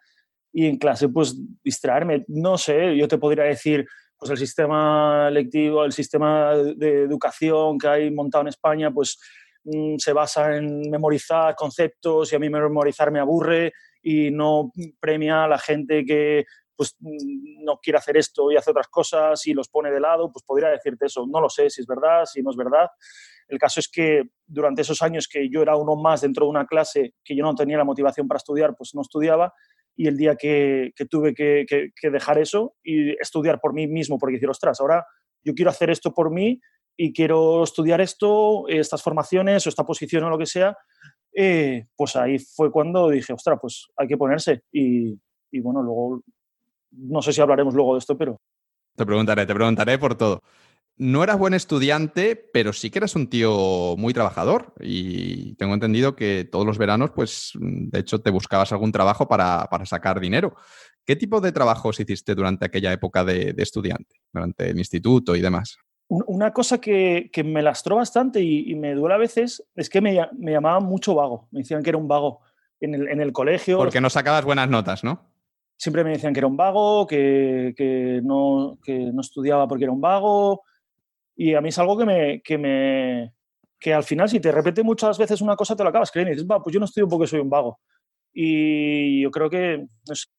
Y 0.53 0.67
en 0.67 0.77
clase, 0.77 1.09
pues 1.09 1.35
distraerme. 1.65 2.25
No 2.29 2.59
sé, 2.59 2.95
yo 2.95 3.09
te 3.09 3.17
podría 3.17 3.45
decir, 3.45 3.87
pues 4.19 4.31
el 4.31 4.37
sistema 4.37 5.31
lectivo, 5.31 5.85
el 5.85 5.93
sistema 5.93 6.55
de 6.55 7.05
educación 7.05 7.79
que 7.79 7.89
hay 7.89 8.11
montado 8.11 8.43
en 8.43 8.49
España, 8.49 8.91
pues 8.91 9.19
mm, 9.65 9.95
se 9.97 10.13
basa 10.13 10.55
en 10.55 10.91
memorizar 10.91 11.55
conceptos 11.55 12.31
y 12.33 12.37
a 12.37 12.39
mí 12.39 12.51
memorizar 12.51 13.11
me 13.11 13.19
aburre 13.19 13.73
y 14.03 14.31
no 14.31 14.73
premia 15.01 15.45
a 15.45 15.49
la 15.49 15.59
gente 15.59 16.05
que 16.05 16.45
pues 16.77 16.97
no 17.01 17.79
quiere 17.81 17.99
hacer 17.99 18.17
esto 18.17 18.51
y 18.51 18.57
hace 18.57 18.71
otras 18.71 18.89
cosas 18.89 19.47
y 19.47 19.53
los 19.53 19.69
pone 19.69 19.91
de 19.91 20.01
lado, 20.01 20.31
pues 20.33 20.45
podría 20.45 20.69
decirte 20.69 21.07
eso. 21.07 21.27
No 21.27 21.41
lo 21.41 21.49
sé 21.49 21.71
si 21.71 21.83
es 21.83 21.87
verdad, 21.87 22.25
si 22.25 22.43
no 22.43 22.51
es 22.51 22.57
verdad. 22.57 22.89
El 23.49 23.59
caso 23.59 23.81
es 23.81 23.89
que 23.89 24.23
durante 24.47 24.83
esos 24.83 25.03
años 25.03 25.29
que 25.29 25.49
yo 25.51 25.63
era 25.63 25.77
uno 25.77 25.95
más 25.97 26.23
dentro 26.23 26.47
de 26.47 26.51
una 26.51 26.67
clase, 26.67 27.15
que 27.23 27.37
yo 27.37 27.45
no 27.45 27.55
tenía 27.55 27.79
la 27.79 27.85
motivación 27.85 28.27
para 28.27 28.39
estudiar, 28.39 28.75
pues 28.77 28.95
no 28.95 29.03
estudiaba. 29.03 29.53
Y 29.95 30.09
el 30.09 30.17
día 30.17 30.37
que, 30.37 30.93
tuve 31.11 31.35
que, 31.35 32.11
dejar 32.11 32.39
eso 32.39 32.75
y 32.83 33.11
estudiar 33.21 33.61
por 33.61 33.75
mí 33.75 33.87
mismo, 33.87 34.19
porque 34.19 34.35
decir, 34.35 34.49
ostras, 34.49 34.81
ahora 34.81 35.05
yo 35.45 35.53
quiero 35.55 35.71
hacer 35.71 35.91
esto 35.91 36.15
por 36.15 36.31
mí, 36.31 36.61
y 36.97 37.13
quiero 37.13 37.63
estudiar 37.63 38.01
esto, 38.01 38.67
estas 38.69 39.03
formaciones 39.03 39.67
o 39.67 39.69
esta 39.69 39.85
posición 39.85 40.25
o 40.25 40.31
lo 40.31 40.39
que 40.39 40.47
sea, 40.47 40.77
eh, 41.35 41.87
pues 41.97 42.17
ahí 42.17 42.39
fue 42.39 42.71
cuando 42.71 43.11
dije, 43.11 43.33
ostras, 43.33 43.59
pues 43.61 43.87
hay 43.97 44.09
que 44.09 44.17
ponerse. 44.17 44.63
Y, 44.73 45.19
y 45.51 45.61
bueno, 45.61 45.83
luego, 45.83 46.23
no 46.91 47.23
sé 47.23 47.33
si 47.33 47.41
hablaremos 47.41 47.75
luego 47.75 47.95
de 47.95 47.99
esto, 47.99 48.17
pero... 48.17 48.41
Te 48.97 49.07
preguntaré, 49.07 49.47
te 49.47 49.55
preguntaré 49.55 49.99
por 49.99 50.15
todo 50.15 50.43
no 50.97 51.25
eras 51.25 51.39
buen 51.39 51.55
estudiante, 51.55 52.37
pero 52.53 52.73
sí 52.73 52.91
que 52.91 52.99
eras 52.99 53.17
un 53.17 53.29
tío 53.29 53.97
muy 53.97 54.13
trabajador 54.13 54.75
y 54.81 55.55
tengo 55.55 55.75
entendido 55.75 56.15
que 56.15 56.49
todos 56.51 56.67
los 56.67 56.79
veranos, 56.79 57.11
pues, 57.11 57.53
de 57.59 57.99
hecho, 57.99 58.21
te 58.21 58.31
buscabas 58.31 58.73
algún 58.73 58.93
trabajo 58.93 59.27
para, 59.27 59.69
sacar 59.85 60.21
dinero. 60.21 60.55
¿Qué 61.05 61.17
tipo 61.17 61.41
de 61.41 61.53
trabajos 61.53 61.99
hiciste 61.99 62.35
durante 62.35 62.67
aquella 62.67 62.93
época 62.93 63.25
de, 63.25 63.55
estudiante, 63.57 64.21
durante 64.33 64.71
el 64.71 64.79
instituto 64.79 65.35
y 65.35 65.41
demás? 65.41 65.77
Una 66.15 66.53
cosa 66.53 66.79
que, 66.79 67.31
me 67.43 67.63
lastró 67.63 67.97
bastante 67.97 68.43
y, 68.43 68.75
me 68.75 68.95
duele 68.95 69.15
a 69.15 69.19
veces 69.19 69.65
es 69.75 69.89
que 69.89 70.03
me, 70.03 70.15
llamaban 70.15 70.85
mucho 70.85 71.15
vago. 71.15 71.49
Me 71.51 71.61
decían 71.61 71.83
que 71.83 71.89
era 71.89 71.97
un 71.97 72.07
vago 72.07 72.41
en 72.81 73.21
el, 73.21 73.33
colegio. 73.33 73.79
Porque 73.79 74.01
no 74.01 74.11
sacabas 74.11 74.45
buenas 74.45 74.69
notas, 74.69 75.05
¿no? 75.05 75.25
Siempre 75.79 76.05
me 76.05 76.11
decían 76.11 76.35
que 76.35 76.41
era 76.41 76.47
un 76.47 76.57
vago, 76.57 77.07
que, 77.07 78.21
no, 78.23 78.79
que 78.85 78.99
no 78.99 79.23
estudiaba 79.23 79.67
porque 79.67 79.85
era 79.85 79.93
un 79.93 80.03
vago, 80.03 80.63
y 81.35 81.55
a 81.55 81.63
mí 81.63 81.71
es 81.71 81.79
algo 81.79 81.97
que 81.97 82.05
me, 82.05 82.43
que 82.43 82.59
me 82.59 83.33
que 83.81 83.95
al 83.95 84.05
final 84.05 84.29
si 84.29 84.39
te 84.39 84.53
repite 84.53 84.83
muchas 84.83 85.19
veces 85.19 85.41
una 85.41 85.57
cosa 85.57 85.75
te 85.75 85.83
lo 85.83 85.89
acabas 85.89 86.11
creyendo 86.11 86.33
y 86.33 86.35
dices, 86.37 86.49
va, 86.49 86.63
pues 86.63 86.75
yo 86.75 86.79
no 86.79 86.85
estudio 86.85 87.09
porque 87.09 87.27
soy 87.27 87.41
un 87.41 87.51
vago. 87.51 87.81
Y 88.35 89.23
yo 89.23 89.31
creo 89.31 89.51
que 89.51 89.87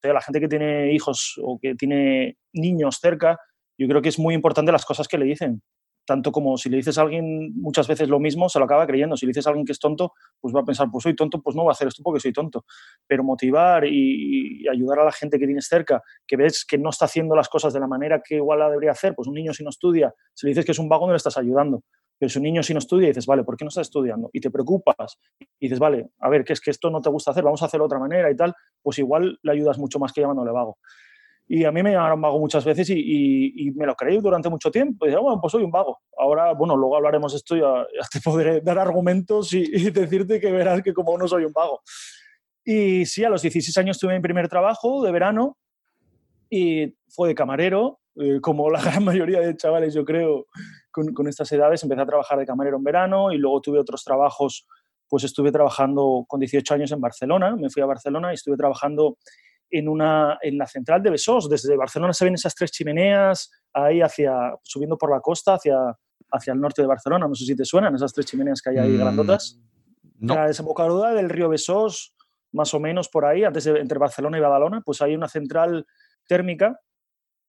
la 0.03 0.21
gente 0.21 0.39
que 0.39 0.47
tiene 0.47 0.93
hijos 0.93 1.39
o 1.43 1.59
que 1.59 1.75
tiene 1.75 2.37
niños 2.53 2.99
cerca, 3.01 3.37
yo 3.77 3.87
creo 3.87 4.01
que 4.01 4.09
es 4.09 4.19
muy 4.19 4.35
importante 4.35 4.71
las 4.71 4.85
cosas 4.85 5.07
que 5.07 5.17
le 5.17 5.25
dicen 5.25 5.61
tanto 6.05 6.31
como 6.31 6.57
si 6.57 6.69
le 6.69 6.77
dices 6.77 6.97
a 6.97 7.01
alguien 7.01 7.53
muchas 7.55 7.87
veces 7.87 8.09
lo 8.09 8.19
mismo, 8.19 8.49
se 8.49 8.59
lo 8.59 8.65
acaba 8.65 8.85
creyendo. 8.85 9.15
Si 9.15 9.25
le 9.25 9.31
dices 9.31 9.47
a 9.47 9.49
alguien 9.49 9.65
que 9.65 9.71
es 9.71 9.79
tonto, 9.79 10.13
pues 10.39 10.53
va 10.53 10.61
a 10.61 10.63
pensar, 10.63 10.87
pues 10.91 11.03
soy 11.03 11.15
tonto, 11.15 11.41
pues 11.41 11.55
no 11.55 11.63
va 11.63 11.71
a 11.71 11.73
hacer 11.73 11.87
esto 11.87 12.03
porque 12.03 12.19
soy 12.19 12.33
tonto. 12.33 12.65
Pero 13.07 13.23
motivar 13.23 13.85
y, 13.85 14.67
ayudar 14.67 14.99
a 14.99 15.05
la 15.05 15.11
gente 15.11 15.39
que 15.39 15.45
tienes 15.45 15.67
cerca, 15.67 16.01
que 16.27 16.35
ves 16.35 16.65
que 16.65 16.77
no 16.77 16.89
está 16.89 17.05
haciendo 17.05 17.35
las 17.35 17.49
cosas 17.49 17.73
de 17.73 17.79
la 17.79 17.87
manera 17.87 18.21
que 18.23 18.35
igual 18.35 18.59
la 18.59 18.69
debería 18.69 18.91
hacer, 18.91 19.13
pues 19.15 19.27
un 19.27 19.35
niño 19.35 19.53
si 19.53 19.63
no 19.63 19.69
estudia, 19.69 20.13
si 20.33 20.45
le 20.45 20.51
dices 20.51 20.65
que 20.65 20.71
es 20.71 20.79
un 20.79 20.89
vago, 20.89 21.05
no 21.05 21.13
le 21.13 21.17
estás 21.17 21.37
ayudando. 21.37 21.83
Pero 22.17 22.29
si 22.29 22.37
un 22.39 22.43
niño 22.43 22.63
si 22.63 22.73
no 22.73 22.79
estudia, 22.79 23.07
dices, 23.07 23.25
vale, 23.25 23.43
¿por 23.43 23.57
qué 23.57 23.65
no 23.65 23.69
estás 23.69 23.87
estudiando? 23.87 24.29
Y 24.33 24.39
te 24.39 24.49
preocupas 24.49 25.17
y 25.59 25.65
dices, 25.65 25.79
vale, 25.79 26.09
a 26.19 26.29
ver, 26.29 26.43
que 26.43 26.53
es 26.53 26.61
que 26.61 26.71
esto 26.71 26.89
no 26.89 27.01
te 27.01 27.09
gusta 27.09 27.31
hacer, 27.31 27.43
vamos 27.43 27.61
a 27.61 27.65
hacerlo 27.65 27.85
de 27.85 27.87
otra 27.87 27.99
manera 27.99 28.31
y 28.31 28.35
tal, 28.35 28.53
pues 28.81 28.99
igual 28.99 29.39
le 29.41 29.51
ayudas 29.51 29.77
mucho 29.77 29.99
más 29.99 30.13
que 30.13 30.21
llamándole 30.21 30.51
vago. 30.51 30.77
Y 31.47 31.65
a 31.65 31.71
mí 31.71 31.83
me 31.83 31.91
llamaron 31.91 32.21
vago 32.21 32.39
muchas 32.39 32.63
veces 32.63 32.89
y, 32.89 33.71
me 33.75 33.85
lo 33.85 33.95
creí 33.95 34.19
durante 34.19 34.49
mucho 34.49 34.71
tiempo. 34.71 35.05
Y 35.05 35.09
dije, 35.09 35.21
bueno, 35.21 35.39
pues 35.41 35.51
soy 35.51 35.63
un 35.63 35.71
vago. 35.71 35.99
Ahora, 36.17 36.53
bueno, 36.53 36.75
luego 36.75 36.95
hablaremos 36.95 37.33
de 37.33 37.37
esto 37.37 37.55
y 37.55 37.59
ya, 37.59 37.85
te 38.11 38.21
podré 38.21 38.61
dar 38.63 38.79
argumentos 38.79 39.53
y, 39.53 39.91
decirte 39.91 40.39
que 40.39 40.51
verás 40.51 40.81
que 40.81 40.93
como 40.93 41.17
no 41.17 41.27
soy 41.27 41.45
un 41.45 41.53
vago. 41.53 41.81
Y 42.63 43.05
sí, 43.05 43.23
a 43.23 43.29
los 43.29 43.41
16 43.41 43.77
años 43.77 43.99
tuve 43.99 44.13
mi 44.13 44.21
primer 44.21 44.47
trabajo 44.47 45.03
de 45.03 45.11
verano 45.11 45.57
y 46.49 46.95
fue 47.09 47.27
de 47.27 47.35
camarero, 47.35 47.99
eh, 48.15 48.39
como 48.41 48.69
la 48.69 48.81
gran 48.81 49.03
mayoría 49.03 49.41
de 49.41 49.57
chavales, 49.57 49.93
yo 49.93 50.05
creo, 50.05 50.45
con, 50.91 51.13
con, 51.13 51.27
estas 51.27 51.51
edades. 51.51 51.83
Empecé 51.83 52.01
a 52.01 52.05
trabajar 52.05 52.39
de 52.39 52.45
camarero 52.45 52.77
en 52.77 52.83
verano 52.83 53.33
y 53.33 53.37
luego 53.37 53.59
tuve 53.59 53.79
otros 53.79 54.03
trabajos, 54.03 54.65
pues 55.09 55.25
estuve 55.25 55.51
trabajando 55.51 56.23
con 56.27 56.39
18 56.39 56.73
años 56.73 56.91
en 56.93 57.01
Barcelona. 57.01 57.55
Me 57.57 57.69
fui 57.69 57.83
a 57.83 57.85
Barcelona 57.85 58.31
y 58.31 58.35
estuve 58.35 58.55
trabajando 58.55 59.17
en, 59.73 59.89
una, 59.89 60.37
en 60.41 60.57
la 60.57 60.67
central 60.67 61.01
de 61.01 61.09
Besós. 61.09 61.49
Desde 61.49 61.75
Barcelona 61.75 62.13
se 62.13 62.25
ven 62.25 62.35
esas 62.35 62.53
tres 62.53 62.71
chimeneas 62.71 63.51
ahí 63.73 64.01
hacia, 64.01 64.53
subiendo 64.61 64.97
por 64.97 65.11
la 65.11 65.19
costa 65.19 65.55
hacia, 65.55 65.75
hacia 66.31 66.53
el 66.53 66.61
norte 66.61 66.83
de 66.83 66.87
Barcelona. 66.87 67.27
No 67.27 67.33
sé 67.33 67.45
si 67.45 67.55
te 67.55 67.65
suenan 67.65 67.95
esas 67.95 68.13
tres 68.13 68.27
chimeneas 68.27 68.61
que 68.61 68.69
hay 68.69 68.77
ahí 68.77 68.91
mm, 68.91 68.99
grandotas. 68.99 69.59
No. 70.19 70.35
La 70.35 70.47
desembocadura 70.47 71.13
del 71.13 71.29
río 71.29 71.49
Besós, 71.49 72.15
más 72.51 72.71
o 72.75 72.79
menos 72.79 73.09
por 73.09 73.25
ahí, 73.25 73.43
antes 73.43 73.63
de, 73.63 73.79
entre 73.79 73.97
Barcelona 73.97 74.37
y 74.37 74.41
Badalona, 74.41 74.81
pues 74.81 75.01
hay 75.01 75.15
una 75.15 75.27
central 75.27 75.87
térmica 76.27 76.79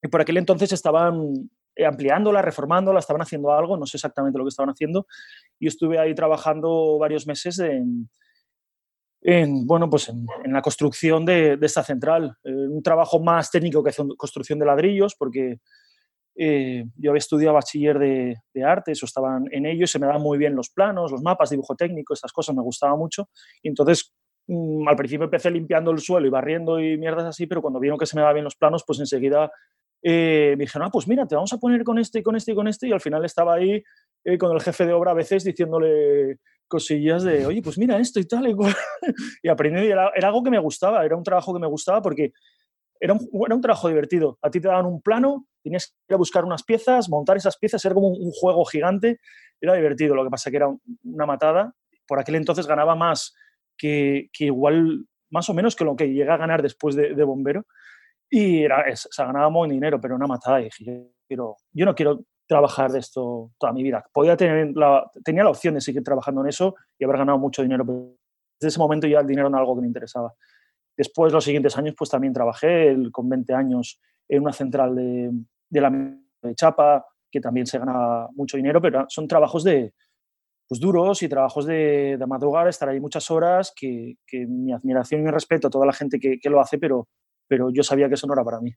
y 0.01 0.07
por 0.07 0.21
aquel 0.21 0.37
entonces 0.37 0.73
estaban 0.73 1.49
ampliándola, 1.85 2.41
reformándola, 2.41 2.99
estaban 2.99 3.21
haciendo 3.21 3.51
algo, 3.51 3.77
no 3.77 3.85
sé 3.85 3.97
exactamente 3.97 4.37
lo 4.37 4.45
que 4.45 4.49
estaban 4.49 4.71
haciendo. 4.71 5.05
Y 5.59 5.67
estuve 5.67 5.99
ahí 5.99 6.15
trabajando 6.15 6.97
varios 6.97 7.27
meses 7.27 7.59
en, 7.59 8.09
en, 9.27 9.65
bueno, 9.65 9.89
pues 9.89 10.07
en, 10.09 10.53
la 10.53 10.61
construcción 10.61 11.25
de, 11.25 11.57
esta 11.59 11.83
central. 11.83 12.37
Eh, 12.43 12.51
un 12.51 12.83
trabajo 12.83 13.19
más 13.19 13.49
técnico 13.49 13.83
que 13.83 13.91
construcción 14.15 14.59
de 14.59 14.67
ladrillos, 14.67 15.15
porque 15.17 15.57
eh, 16.35 16.85
yo 16.95 17.09
había 17.09 17.17
estudiado 17.17 17.55
bachiller 17.55 17.97
de, 17.97 18.35
de 18.53 18.63
artes 18.63 19.01
o 19.01 19.07
estaba 19.07 19.39
en 19.49 19.65
ello 19.65 19.85
y 19.85 19.87
se 19.87 19.97
me 19.97 20.05
daban 20.05 20.21
muy 20.21 20.37
bien 20.37 20.55
los 20.55 20.69
planos, 20.69 21.11
los 21.11 21.23
mapas, 21.23 21.49
dibujo 21.49 21.75
técnico, 21.75 22.13
estas 22.13 22.31
cosas 22.31 22.55
me 22.55 22.61
gustaba 22.61 22.95
mucho. 22.95 23.29
Y 23.63 23.69
entonces, 23.69 24.13
mm, 24.45 24.87
al 24.87 24.95
principio 24.95 25.23
empecé 25.23 25.49
limpiando 25.49 25.89
el 25.89 25.99
suelo 26.01 26.27
y 26.27 26.29
barriendo 26.29 26.79
y 26.79 26.95
mierdas 26.95 27.25
así, 27.25 27.47
pero 27.47 27.63
cuando 27.63 27.79
vieron 27.79 27.97
que 27.97 28.05
se 28.05 28.15
me 28.15 28.21
daban 28.21 28.35
bien 28.35 28.43
los 28.43 28.55
planos, 28.55 28.83
pues 28.85 28.99
enseguida 28.99 29.49
eh, 30.03 30.53
me 30.55 30.65
dijeron, 30.65 30.87
ah, 30.87 30.91
pues 30.91 31.07
mira, 31.07 31.25
te 31.25 31.33
vamos 31.33 31.51
a 31.51 31.57
poner 31.57 31.83
con 31.83 31.97
este 31.97 32.19
y 32.19 32.23
con 32.23 32.35
este 32.35 32.51
y 32.51 32.55
con 32.55 32.67
este. 32.67 32.89
Y 32.89 32.91
al 32.91 33.01
final 33.01 33.25
estaba 33.25 33.55
ahí 33.55 33.81
con 34.39 34.51
el 34.51 34.61
jefe 34.61 34.85
de 34.85 34.93
obra 34.93 35.11
a 35.11 35.15
veces 35.15 35.43
diciéndole 35.43 36.39
cosillas 36.67 37.23
de, 37.23 37.45
oye, 37.45 37.61
pues 37.61 37.77
mira 37.77 37.97
esto 37.99 38.19
y 38.19 38.25
tal. 38.25 38.47
Y, 38.47 38.55
y 39.43 39.49
aprendí, 39.49 39.87
era, 39.87 40.11
era, 40.15 40.27
algo 40.27 40.43
que 40.43 40.49
me 40.49 40.59
gustaba, 40.59 41.05
era 41.05 41.15
un 41.15 41.23
trabajo 41.23 41.53
que 41.53 41.59
me 41.59 41.67
gustaba 41.67 42.01
porque 42.01 42.33
era 42.99 43.13
un, 43.13 43.29
era 43.45 43.55
un, 43.55 43.61
trabajo 43.61 43.87
divertido. 43.87 44.37
A 44.41 44.49
ti 44.49 44.59
te 44.59 44.67
daban 44.67 44.85
un 44.85 45.01
plano, 45.01 45.47
tenías 45.63 45.87
que 45.87 46.13
ir 46.13 46.15
a 46.15 46.17
buscar 46.17 46.45
unas 46.45 46.63
piezas, 46.63 47.09
montar 47.09 47.37
esas 47.37 47.57
piezas, 47.57 47.83
era 47.85 47.93
como 47.93 48.09
un, 48.09 48.31
juego 48.31 48.65
gigante. 48.65 49.19
Era 49.61 49.73
divertido, 49.73 50.15
lo 50.15 50.23
que 50.23 50.29
pasa 50.29 50.49
que 50.49 50.57
era 50.57 50.69
una 51.03 51.25
matada. 51.25 51.73
Por 52.07 52.19
aquel 52.19 52.35
entonces 52.35 52.67
ganaba 52.67 52.95
más 52.95 53.33
que, 53.77 54.29
que 54.31 54.45
igual, 54.45 55.05
más 55.29 55.49
o 55.49 55.53
menos 55.53 55.75
que 55.75 55.85
lo 55.85 55.95
que 55.95 56.11
llega 56.11 56.35
a 56.35 56.37
ganar 56.37 56.61
después 56.61 56.95
de, 56.95 57.15
de 57.15 57.23
bombero. 57.23 57.65
Y 58.29 58.63
era, 58.63 58.85
o 58.91 58.95
sea, 58.95 59.25
ganaba 59.25 59.49
muy 59.49 59.69
dinero, 59.69 59.99
pero 60.01 60.15
una 60.15 60.27
matada. 60.27 60.61
Y 60.61 60.65
dije, 60.65 61.09
yo, 61.29 61.57
yo 61.73 61.85
no 61.85 61.95
quiero 61.95 62.25
trabajar 62.47 62.91
de 62.91 62.99
esto 62.99 63.51
toda 63.57 63.73
mi 63.73 63.83
vida. 63.83 64.03
Podía 64.13 64.37
tener 64.37 64.75
la, 64.75 65.09
tenía 65.23 65.43
la 65.43 65.49
opción 65.49 65.73
de 65.73 65.81
seguir 65.81 66.03
trabajando 66.03 66.41
en 66.41 66.47
eso 66.47 66.75
y 66.97 67.03
haber 67.03 67.17
ganado 67.17 67.37
mucho 67.37 67.61
dinero, 67.61 67.85
pero 67.85 68.15
desde 68.59 68.69
ese 68.69 68.79
momento 68.79 69.07
ya 69.07 69.19
el 69.19 69.27
dinero 69.27 69.49
no 69.49 69.57
era 69.57 69.61
algo 69.61 69.75
que 69.75 69.81
me 69.81 69.87
interesaba. 69.87 70.33
Después, 70.97 71.33
los 71.33 71.43
siguientes 71.43 71.77
años, 71.77 71.95
pues 71.97 72.09
también 72.09 72.33
trabajé 72.33 72.95
con 73.11 73.27
20 73.27 73.53
años 73.53 73.99
en 74.27 74.41
una 74.41 74.53
central 74.53 74.95
de, 74.95 75.31
de 75.69 75.81
la 75.81 76.17
Chapa, 76.55 77.05
que 77.29 77.41
también 77.41 77.65
se 77.65 77.79
gana 77.79 78.27
mucho 78.33 78.57
dinero, 78.57 78.81
pero 78.81 79.05
son 79.09 79.27
trabajos 79.27 79.63
de, 79.63 79.93
pues 80.67 80.79
duros 80.79 81.21
y 81.21 81.29
trabajos 81.29 81.65
de, 81.65 82.17
de 82.17 82.25
madrugar, 82.25 82.67
estar 82.67 82.87
ahí 82.87 82.99
muchas 82.99 83.29
horas, 83.29 83.73
que, 83.75 84.15
que, 84.25 84.45
mi 84.47 84.71
admiración 84.71 85.21
y 85.21 85.23
mi 85.25 85.31
respeto 85.31 85.67
a 85.67 85.71
toda 85.71 85.85
la 85.85 85.93
gente 85.93 86.19
que, 86.19 86.39
que 86.39 86.49
lo 86.49 86.61
hace, 86.61 86.77
pero, 86.77 87.07
pero 87.47 87.69
yo 87.71 87.83
sabía 87.83 88.07
que 88.07 88.15
eso 88.15 88.27
no 88.27 88.33
era 88.33 88.43
para 88.43 88.61
mí. 88.61 88.71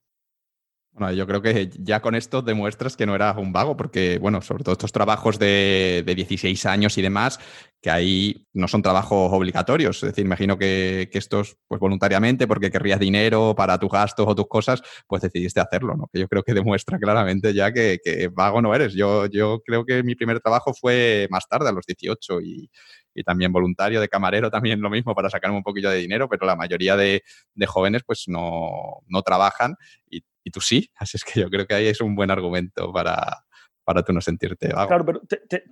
Bueno, 0.93 1.13
yo 1.13 1.29
creo 1.29 1.41
que 1.43 1.71
ya 1.79 2.01
con 2.03 2.17
esto 2.17 2.43
demuestras 2.43 2.97
que 2.97 3.07
no 3.07 3.15
eras 3.15 3.37
un 3.37 3.53
vago, 3.53 3.77
porque, 3.77 4.19
bueno, 4.19 4.43
sobre 4.43 4.65
todo 4.65 4.73
estos 4.73 4.91
trabajos 4.91 5.39
de, 5.39 6.03
de 6.05 6.15
16 6.17 6.67
años 6.67 6.99
y 6.99 7.03
demás, 7.03 7.39
que 7.81 7.91
ahí 7.91 8.49
no 8.53 8.67
son 8.67 8.83
trabajos 8.83 9.31
obligatorios. 9.33 10.03
Es 10.03 10.09
decir, 10.11 10.25
imagino 10.25 10.59
que, 10.59 11.09
que, 11.13 11.19
estos, 11.19 11.57
pues 11.69 11.81
voluntariamente, 11.81 12.49
porque 12.49 12.73
querrías 12.73 12.99
dinero 12.99 13.55
para 13.57 13.79
tus 13.79 13.91
gastos 13.91 14.27
o 14.29 14.35
tus 14.35 14.49
cosas, 14.49 14.83
pues 15.07 15.23
decidiste 15.23 15.61
hacerlo. 15.61 15.95
Que 16.13 16.19
yo 16.19 16.27
creo 16.29 16.43
que 16.43 16.53
demuestra 16.55 16.99
claramente 16.99 17.55
ya 17.55 17.73
que, 17.73 18.01
que 18.03 18.27
vago 18.29 18.61
no 18.61 18.75
eres. 18.75 18.93
Yo, 18.95 19.27
yo 19.27 19.61
creo 19.65 19.85
que 19.85 20.03
mi 20.03 20.17
primer 20.17 20.41
trabajo 20.41 20.75
fue 20.75 21.29
más 21.31 21.47
tarde, 21.49 21.69
a 21.69 21.73
los 21.73 21.87
18, 21.87 22.41
y, 22.41 22.69
y 23.15 23.23
también 23.23 23.53
voluntario 23.53 24.01
de 24.01 24.09
camarero, 24.09 24.51
también 24.51 24.81
lo 24.81 24.91
mismo 24.91 25.15
para 25.15 25.31
sacarme 25.31 25.57
un 25.57 25.63
poquillo 25.63 25.91
de 25.91 25.99
dinero, 25.99 26.29
pero 26.29 26.47
la 26.47 26.57
mayoría 26.57 26.97
de, 26.97 27.23
de 27.55 27.67
jóvenes 27.67 28.03
pues 28.05 28.25
no, 28.27 29.01
no 29.07 29.23
trabajan 29.23 29.77
y 30.11 30.23
y 30.49 30.51
tú 30.51 30.61
sí. 30.61 30.91
Así 30.97 31.17
es 31.17 31.25
que 31.25 31.41
yo 31.41 31.49
creo 31.49 31.67
que 31.67 31.75
ahí 31.75 31.87
es 31.87 32.01
un 32.01 32.15
buen 32.15 32.31
argumento 32.31 32.93
para, 32.93 33.45
para 33.85 34.03
tú 34.03 34.13
no 34.13 34.21
sentirte 34.21 34.69
vago. 34.69 34.89
Claro, 34.89 35.05
pero 35.05 35.23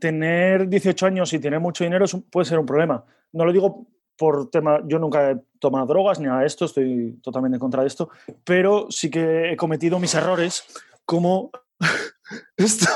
tener 0.00 0.68
18 0.68 1.06
años 1.06 1.32
y 1.32 1.38
tener 1.38 1.60
mucho 1.60 1.84
dinero 1.84 2.06
puede 2.30 2.46
ser 2.46 2.58
un 2.58 2.66
problema. 2.66 3.04
No 3.32 3.44
lo 3.44 3.52
digo 3.52 3.88
por 4.16 4.50
tema, 4.50 4.80
yo 4.86 4.98
nunca 4.98 5.30
he 5.30 5.36
tomado 5.58 5.86
drogas 5.86 6.18
ni 6.18 6.26
nada 6.26 6.40
de 6.40 6.46
esto, 6.46 6.64
estoy 6.64 7.18
totalmente 7.22 7.56
en 7.56 7.60
contra 7.60 7.82
de 7.82 7.88
esto, 7.88 8.08
pero 8.44 8.86
sí 8.90 9.10
que 9.10 9.52
he 9.52 9.56
cometido 9.56 9.98
mis 9.98 10.14
errores 10.14 10.64
como 11.04 11.50
esto. 12.56 12.86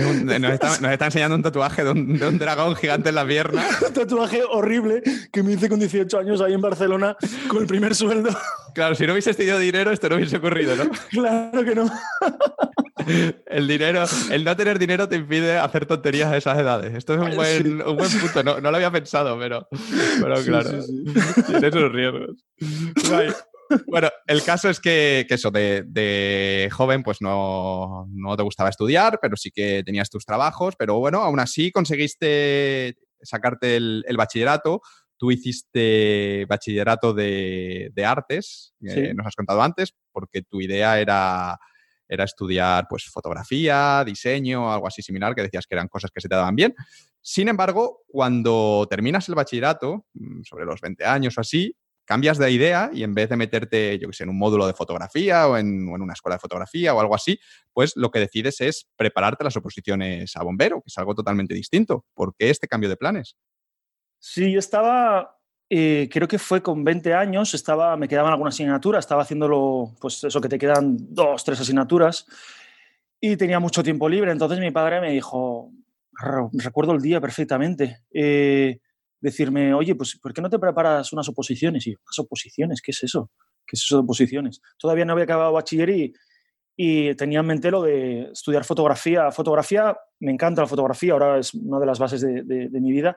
Nos, 0.00 0.52
está, 0.52 1.06
enseñando 1.06 1.36
un 1.36 1.42
tatuaje 1.42 1.84
de 1.84 1.90
un, 1.90 2.38
dragón 2.38 2.76
gigante 2.76 3.08
en 3.10 3.14
la 3.14 3.26
pierna. 3.26 3.64
un 3.86 3.92
tatuaje 3.92 4.42
horrible 4.48 5.02
que 5.32 5.42
me 5.42 5.52
hice 5.52 5.68
con 5.68 5.78
18 5.78 6.18
años 6.18 6.40
ahí 6.40 6.54
en 6.54 6.60
Barcelona 6.60 7.16
con 7.48 7.58
el 7.58 7.66
primer 7.66 7.94
sueldo. 7.94 8.30
Claro, 8.74 8.94
si 8.94 9.06
no 9.06 9.12
hubiese 9.12 9.34
tenido 9.34 9.58
dinero, 9.58 9.90
esto 9.90 10.08
no 10.08 10.16
hubiese 10.16 10.36
ocurrido, 10.36 10.76
¿no? 10.76 10.90
claro 11.10 11.64
que 11.64 11.74
no. 11.74 11.90
el 13.46 13.66
dinero, 13.66 14.04
el 14.30 14.44
no 14.44 14.56
tener 14.56 14.78
dinero 14.78 15.08
te 15.08 15.16
impide 15.16 15.58
hacer 15.58 15.86
tonterías 15.86 16.32
a 16.32 16.36
esas 16.36 16.58
edades. 16.58 16.94
Esto 16.94 17.14
es 17.14 17.20
un 17.20 17.34
buen, 17.34 17.82
un 17.82 17.96
buen 17.96 18.10
punto. 18.10 18.42
No, 18.42 18.60
no, 18.60 18.70
lo 18.70 18.76
había 18.76 18.90
pensado, 18.90 19.38
pero, 19.38 19.68
pero 20.20 20.42
claro, 20.42 20.82
sí, 20.82 21.04
sí, 21.06 21.70
sus 21.72 21.92
riesgos. 21.92 22.36
Bueno, 23.86 24.08
el 24.26 24.42
caso 24.42 24.68
es 24.68 24.80
que, 24.80 25.26
eso, 25.28 25.50
de, 25.50 26.68
joven, 26.72 27.02
pues 27.02 27.20
no, 27.20 28.06
no, 28.10 28.36
te 28.36 28.42
gustaba 28.42 28.70
estudiar, 28.70 29.18
pero 29.20 29.36
sí 29.36 29.50
que 29.50 29.82
tenías 29.84 30.10
tus 30.10 30.24
trabajos, 30.24 30.74
pero 30.76 30.98
bueno, 30.98 31.22
aún 31.22 31.40
así 31.40 31.70
conseguiste 31.70 32.98
sacarte 33.22 33.76
el, 33.76 34.16
bachillerato. 34.16 34.80
Tú 35.16 35.30
hiciste 35.30 36.46
bachillerato 36.48 37.12
de, 37.12 37.92
artes, 38.06 38.74
que 38.80 39.14
nos 39.14 39.26
has 39.26 39.34
contado 39.34 39.62
antes, 39.62 39.94
porque 40.12 40.42
tu 40.42 40.60
idea 40.60 41.00
era, 41.00 41.58
era 42.08 42.24
estudiar 42.24 42.86
pues, 42.88 43.04
fotografía, 43.04 44.02
diseño, 44.04 44.72
algo 44.72 44.86
así 44.86 45.02
similar, 45.02 45.34
que 45.34 45.42
decías 45.42 45.66
que 45.66 45.74
eran 45.74 45.88
cosas 45.88 46.10
que 46.12 46.20
se 46.20 46.28
te 46.28 46.36
daban 46.36 46.56
bien. 46.56 46.74
Sin 47.20 47.48
embargo, 47.48 48.04
cuando 48.06 48.86
terminas 48.88 49.28
el 49.28 49.34
bachillerato, 49.34 50.06
mm, 50.14 50.42
sobre 50.44 50.64
los 50.64 50.80
20 50.80 51.04
años 51.04 51.36
o 51.36 51.40
así, 51.40 51.76
cambias 52.08 52.38
de 52.38 52.50
idea 52.50 52.88
y 52.90 53.02
en 53.02 53.12
vez 53.12 53.28
de 53.28 53.36
meterte, 53.36 53.98
yo 53.98 54.08
que 54.08 54.14
sé, 54.14 54.24
en 54.24 54.30
un 54.30 54.38
módulo 54.38 54.66
de 54.66 54.72
fotografía 54.72 55.46
o 55.46 55.58
en, 55.58 55.86
una 55.90 56.14
escuela 56.14 56.36
de 56.36 56.40
fotografía 56.40 56.94
o 56.94 57.00
algo 57.00 57.14
así, 57.14 57.38
pues 57.74 57.92
lo 57.96 58.10
que 58.10 58.18
decides 58.18 58.62
es 58.62 58.88
prepararte 58.96 59.44
las 59.44 59.54
oposiciones 59.58 60.34
a 60.34 60.42
bombero, 60.42 60.76
que 60.80 60.86
es 60.86 60.96
algo 60.96 61.14
totalmente 61.14 61.52
distinto. 61.52 62.06
¿Por 62.14 62.34
qué 62.34 62.48
este 62.48 62.66
cambio 62.66 62.88
de 62.88 62.96
planes? 62.96 63.36
Sí, 64.18 64.50
yo 64.50 64.58
estaba, 64.58 65.38
eh, 65.68 66.08
creo 66.10 66.26
que 66.26 66.38
fue 66.38 66.62
con 66.62 66.82
20 66.82 67.12
años, 67.12 67.52
estaba, 67.52 67.94
me 67.98 68.08
quedaban 68.08 68.32
algunas 68.32 68.54
asignaturas, 68.54 69.04
estaba 69.04 69.20
haciéndolo, 69.20 69.94
pues 70.00 70.24
eso 70.24 70.40
que 70.40 70.48
te 70.48 70.58
quedan 70.58 70.96
dos, 71.10 71.44
tres 71.44 71.60
asignaturas 71.60 72.24
y 73.20 73.36
tenía 73.36 73.60
mucho 73.60 73.82
tiempo 73.82 74.08
libre. 74.08 74.32
Entonces 74.32 74.60
mi 74.60 74.70
padre 74.70 75.02
me 75.02 75.12
dijo, 75.12 75.70
recuerdo 76.54 76.92
el 76.92 77.02
día 77.02 77.20
perfectamente. 77.20 77.98
Eh, 78.14 78.80
decirme, 79.20 79.74
oye, 79.74 79.94
pues 79.94 80.18
¿por 80.18 80.32
qué 80.32 80.40
no 80.40 80.50
te 80.50 80.58
preparas 80.58 81.12
unas 81.12 81.28
oposiciones? 81.28 81.86
Y 81.86 81.90
¿unas 81.90 82.18
oposiciones? 82.18 82.80
¿Qué 82.80 82.92
es 82.92 83.02
eso? 83.02 83.30
¿Qué 83.66 83.74
es 83.74 83.82
eso 83.84 83.96
de 83.96 84.02
oposiciones? 84.02 84.60
Todavía 84.78 85.04
no 85.04 85.12
había 85.12 85.24
acabado 85.24 85.52
bachiller 85.52 85.90
y, 85.90 86.14
tenía 87.16 87.40
en 87.40 87.46
mente 87.46 87.72
lo 87.72 87.82
de 87.82 88.30
estudiar 88.30 88.64
fotografía. 88.64 89.32
Fotografía, 89.32 89.96
me 90.20 90.30
encanta 90.30 90.62
la 90.62 90.68
fotografía, 90.68 91.12
ahora 91.12 91.38
es 91.38 91.52
una 91.52 91.80
de 91.80 91.86
las 91.86 91.98
bases 91.98 92.20
de, 92.20 92.80
mi 92.80 92.92
vida, 92.92 93.16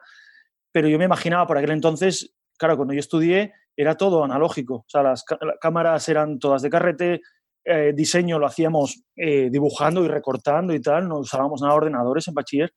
pero 0.72 0.88
yo 0.88 0.98
me 0.98 1.06
imaginaba 1.06 1.46
por 1.46 1.60
aquel 1.60 1.70
entonces, 1.70 2.34
claro, 2.58 2.76
cuando 2.76 2.96
yo 2.96 3.00
estudié 3.00 3.54
era 3.78 3.96
todo 3.96 4.24
analógico, 4.24 4.78
o 4.78 4.86
sea, 4.88 5.04
las, 5.04 5.24
cámaras 5.60 6.10
eran 6.10 6.40
todas 6.40 6.64
de 6.64 6.72
carrete, 6.72 7.22
eh, 7.64 7.94
diseño 7.96 8.40
lo 8.40 8.48
hacíamos 8.48 9.04
eh, 9.16 9.50
dibujando 9.52 10.04
y 10.04 10.08
recortando 10.08 10.74
y 10.74 10.82
tal, 10.82 11.08
no 11.08 11.20
usábamos 11.20 11.62
nada 11.62 11.74
de 11.74 11.78
ordenadores 11.78 12.28
en 12.28 12.34
bachiller 12.34 12.74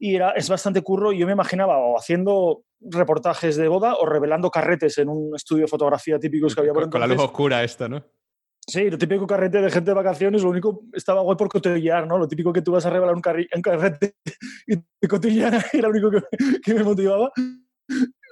y 0.00 0.16
era, 0.16 0.30
es 0.30 0.48
bastante 0.48 0.82
curro. 0.82 1.12
Y 1.12 1.18
yo 1.18 1.26
me 1.26 1.32
imaginaba 1.32 1.78
o 1.78 1.96
haciendo 1.96 2.64
reportajes 2.80 3.56
de 3.56 3.68
boda 3.68 3.94
o 3.96 4.06
revelando 4.06 4.50
carretes 4.50 4.98
en 4.98 5.10
un 5.10 5.36
estudio 5.36 5.64
de 5.64 5.68
fotografía 5.68 6.18
típico 6.18 6.48
que 6.48 6.60
había 6.60 6.72
por 6.72 6.84
entonces. 6.84 7.00
Con 7.00 7.08
la 7.08 7.14
luz 7.14 7.24
oscura 7.24 7.62
esto, 7.62 7.88
¿no? 7.88 8.02
Sí, 8.66 8.88
lo 8.88 8.98
típico 8.98 9.26
carrete 9.26 9.60
de 9.60 9.70
gente 9.70 9.90
de 9.90 9.94
vacaciones, 9.94 10.42
lo 10.42 10.50
único 10.50 10.84
estaba 10.92 11.22
guay 11.22 11.36
por 11.36 11.48
cotillear, 11.48 12.06
¿no? 12.06 12.18
Lo 12.18 12.28
típico 12.28 12.52
que 12.52 12.62
tú 12.62 12.72
vas 12.72 12.86
a 12.86 12.90
revelar 12.90 13.14
un, 13.14 13.20
carrete 13.20 14.14
y 14.66 14.76
te 14.76 15.08
cotillar 15.08 15.64
era 15.72 15.88
lo 15.88 15.90
único 15.90 16.10
que, 16.64 16.74
me 16.74 16.82
motivaba. 16.82 17.30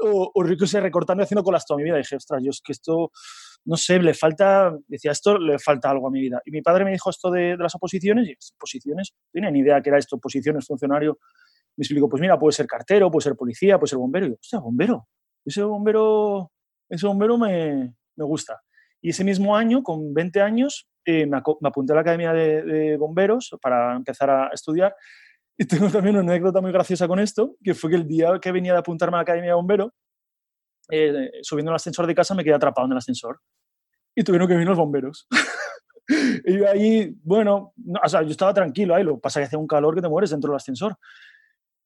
O, 0.05 0.31
o 0.33 0.43
rico 0.45 0.67
se 0.67 0.81
recortando 0.81 1.23
y 1.23 1.25
haciendo 1.25 1.43
colas 1.43 1.67
toda 1.67 1.79
mi 1.79 1.85
vida. 1.85 1.97
Y 1.97 2.03
dije, 2.03 2.17
ostras, 2.17 2.41
yo 2.43 2.51
es 2.51 2.61
que 2.65 2.73
esto, 2.73 3.11
no 3.65 3.77
sé, 3.77 3.99
le 3.99 4.15
falta, 4.15 4.73
decía, 4.87 5.11
esto 5.11 5.37
le 5.39 5.59
falta 5.59 5.91
algo 5.91 6.07
a 6.07 6.11
mi 6.11 6.21
vida. 6.21 6.41
Y 6.47 6.53
mi 6.53 6.63
padre 6.63 6.85
me 6.85 6.93
dijo 6.93 7.11
esto 7.11 7.31
de, 7.31 7.57
las 7.59 7.75
oposiciones, 7.75 8.29
y 8.29 8.37
oposiciones, 8.55 9.13
no 9.13 9.31
tenía 9.33 9.51
ni 9.51 9.59
idea 9.59 9.83
que 9.83 9.91
era 9.91 9.99
esto, 9.99 10.17
oposiciones, 10.17 10.67
funcionario 10.67 11.19
me 11.79 11.83
explico, 11.83 12.09
pues 12.09 12.21
mira, 12.21 12.37
puede 12.37 12.53
ser 12.53 12.67
cartero, 12.67 13.09
puede 13.09 13.23
ser 13.23 13.37
policía, 13.37 13.79
puede 13.79 13.91
ser 13.91 13.99
bombero. 13.99 14.27
Y 14.27 14.31
yo, 14.31 14.35
hostia, 14.35 14.59
bombero. 14.59 15.07
Ese 15.45 15.63
bombero, 15.63 16.51
ese 16.89 17.07
bombero 17.07 17.39
me, 17.39 17.95
me 18.17 18.25
gusta. 18.25 18.61
Y 19.01 19.11
ese 19.11 19.23
mismo 19.23 19.57
año, 19.57 19.85
con 19.85 20.13
20 20.13 20.43
años, 20.43 20.89
eh, 21.05 21.25
me, 21.25 21.37
apunté 21.39 21.93
a 21.93 21.95
la 21.95 22.01
Academia 22.01 22.33
de, 22.33 22.97
Bomberos 22.97 23.57
para 23.63 23.95
empezar 23.95 24.29
a 24.29 24.49
estudiar. 24.53 24.93
Y 25.57 25.67
tengo 25.67 25.89
también 25.89 26.17
una 26.17 26.33
anécdota 26.33 26.61
muy 26.61 26.73
graciosa 26.73 27.07
con 27.07 27.21
esto, 27.21 27.55
que 27.63 27.75
fue 27.75 27.91
que 27.91 27.97
el 27.97 28.09
día 28.09 28.41
que 28.43 28.51
venía 28.51 28.73
de 28.73 28.81
apuntarme 28.81 29.17
a 29.17 29.19
la 29.19 29.23
Academia 29.23 29.51
de 29.51 29.55
Bombero, 29.55 29.95
eh, 30.91 31.31
subiendo 31.43 31.71
el 31.71 31.77
ascensor 31.77 32.09
de 32.09 32.15
casa 32.15 32.35
me 32.35 32.43
quedé 32.43 32.55
atrapado 32.55 32.87
en 32.87 32.93
el 32.93 32.99
ascensor. 32.99 33.41
Y 34.17 34.25
tuvieron 34.25 34.49
que 34.49 34.55
venir 34.55 34.69
los 34.69 34.79
bomberos. 34.79 35.29
y 36.45 36.59
yo 36.59 36.69
ahí, 36.69 37.15
bueno, 37.23 37.73
o 38.03 38.09
sea, 38.09 38.23
yo 38.23 38.31
estaba 38.31 38.53
tranquilo 38.53 38.97
ahí, 38.97 39.05
lo 39.05 39.15
que 39.15 39.21
pasa 39.21 39.39
que 39.39 39.47
hacía 39.47 39.61
un 39.61 39.69
calor 39.69 39.95
que 39.95 40.03
te 40.03 40.09
mueres 40.09 40.31
dentro 40.31 40.51
del 40.51 40.57
ascensor. 40.57 40.99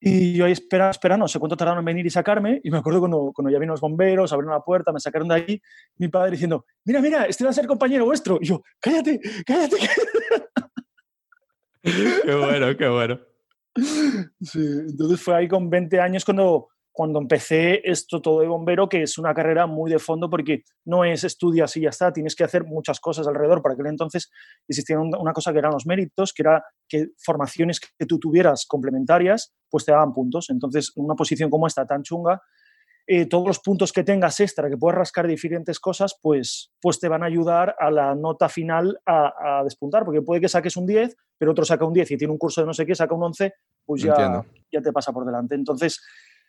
Y 0.04 0.34
yo 0.34 0.46
ahí 0.46 0.52
espera, 0.52 0.90
espera, 0.90 1.16
no 1.16 1.28
sé 1.28 1.38
cuánto 1.38 1.56
tardaron 1.56 1.78
en 1.78 1.84
venir 1.84 2.04
y 2.04 2.10
sacarme. 2.10 2.60
Y 2.64 2.72
me 2.72 2.78
acuerdo 2.78 2.98
cuando, 2.98 3.30
cuando 3.32 3.52
ya 3.52 3.60
vino 3.60 3.72
los 3.72 3.80
bomberos, 3.80 4.32
abrieron 4.32 4.52
la 4.52 4.60
puerta, 4.60 4.92
me 4.92 4.98
sacaron 4.98 5.28
de 5.28 5.34
ahí, 5.36 5.62
mi 5.96 6.08
padre 6.08 6.32
diciendo, 6.32 6.66
mira, 6.84 7.00
mira, 7.00 7.26
este 7.26 7.44
va 7.44 7.50
a 7.50 7.52
ser 7.52 7.68
compañero 7.68 8.04
vuestro. 8.04 8.38
Y 8.40 8.46
yo, 8.46 8.62
cállate, 8.80 9.20
cállate. 9.46 9.76
qué 11.82 12.34
bueno, 12.34 12.76
qué 12.76 12.88
bueno. 12.88 13.20
Sí, 14.40 14.60
entonces 14.60 15.22
fue 15.22 15.36
ahí 15.36 15.46
con 15.46 15.70
20 15.70 16.00
años 16.00 16.24
cuando, 16.24 16.70
cuando 16.92 17.18
empecé 17.18 17.80
esto 17.90 18.20
todo 18.20 18.40
de 18.40 18.46
bombero, 18.46 18.88
que 18.88 19.02
es 19.02 19.16
una 19.18 19.32
carrera 19.32 19.66
muy 19.66 19.90
de 19.90 19.98
fondo 19.98 20.28
porque 20.28 20.62
no 20.84 21.04
es 21.04 21.24
estudias 21.24 21.76
y 21.76 21.80
ya 21.80 21.88
está, 21.88 22.12
tienes 22.12 22.36
que 22.36 22.44
hacer 22.44 22.64
muchas 22.64 23.00
cosas 23.00 23.26
alrededor. 23.26 23.62
Para 23.62 23.74
aquel 23.74 23.86
entonces 23.86 24.30
existía 24.68 25.00
una 25.00 25.32
cosa 25.32 25.52
que 25.52 25.58
eran 25.58 25.72
los 25.72 25.86
méritos, 25.86 26.32
que 26.32 26.42
era 26.42 26.62
que 26.88 27.08
formaciones 27.18 27.80
que 27.80 28.06
tú 28.06 28.18
tuvieras 28.18 28.66
complementarias, 28.66 29.54
pues 29.70 29.86
te 29.86 29.92
daban 29.92 30.12
puntos. 30.12 30.50
Entonces, 30.50 30.92
en 30.96 31.04
una 31.04 31.14
posición 31.14 31.48
como 31.48 31.66
esta 31.66 31.86
tan 31.86 32.02
chunga, 32.02 32.42
eh, 33.06 33.26
todos 33.26 33.46
los 33.46 33.58
puntos 33.58 33.92
que 33.92 34.04
tengas 34.04 34.38
extra, 34.38 34.68
que 34.68 34.76
puedes 34.76 34.96
rascar 34.96 35.26
diferentes 35.26 35.80
cosas, 35.80 36.16
pues, 36.22 36.70
pues 36.80 37.00
te 37.00 37.08
van 37.08 37.22
a 37.24 37.26
ayudar 37.26 37.74
a 37.78 37.90
la 37.90 38.14
nota 38.14 38.48
final 38.48 39.00
a, 39.04 39.58
a, 39.58 39.64
despuntar, 39.64 40.04
porque 40.04 40.22
puede 40.22 40.40
que 40.40 40.48
saques 40.48 40.76
un 40.76 40.86
10, 40.86 41.16
pero 41.36 41.50
otro 41.50 41.64
saca 41.64 41.84
un 41.84 41.92
10 41.92 42.12
y 42.12 42.16
tiene 42.16 42.32
un 42.32 42.38
curso 42.38 42.60
de 42.60 42.68
no 42.68 42.72
sé 42.72 42.86
qué, 42.86 42.94
saca 42.94 43.14
un 43.14 43.24
11, 43.24 43.54
pues 43.84 44.02
ya, 44.02 44.44
ya 44.70 44.80
te 44.80 44.92
pasa 44.92 45.12
por 45.12 45.26
delante. 45.26 45.56
Entonces, 45.56 46.00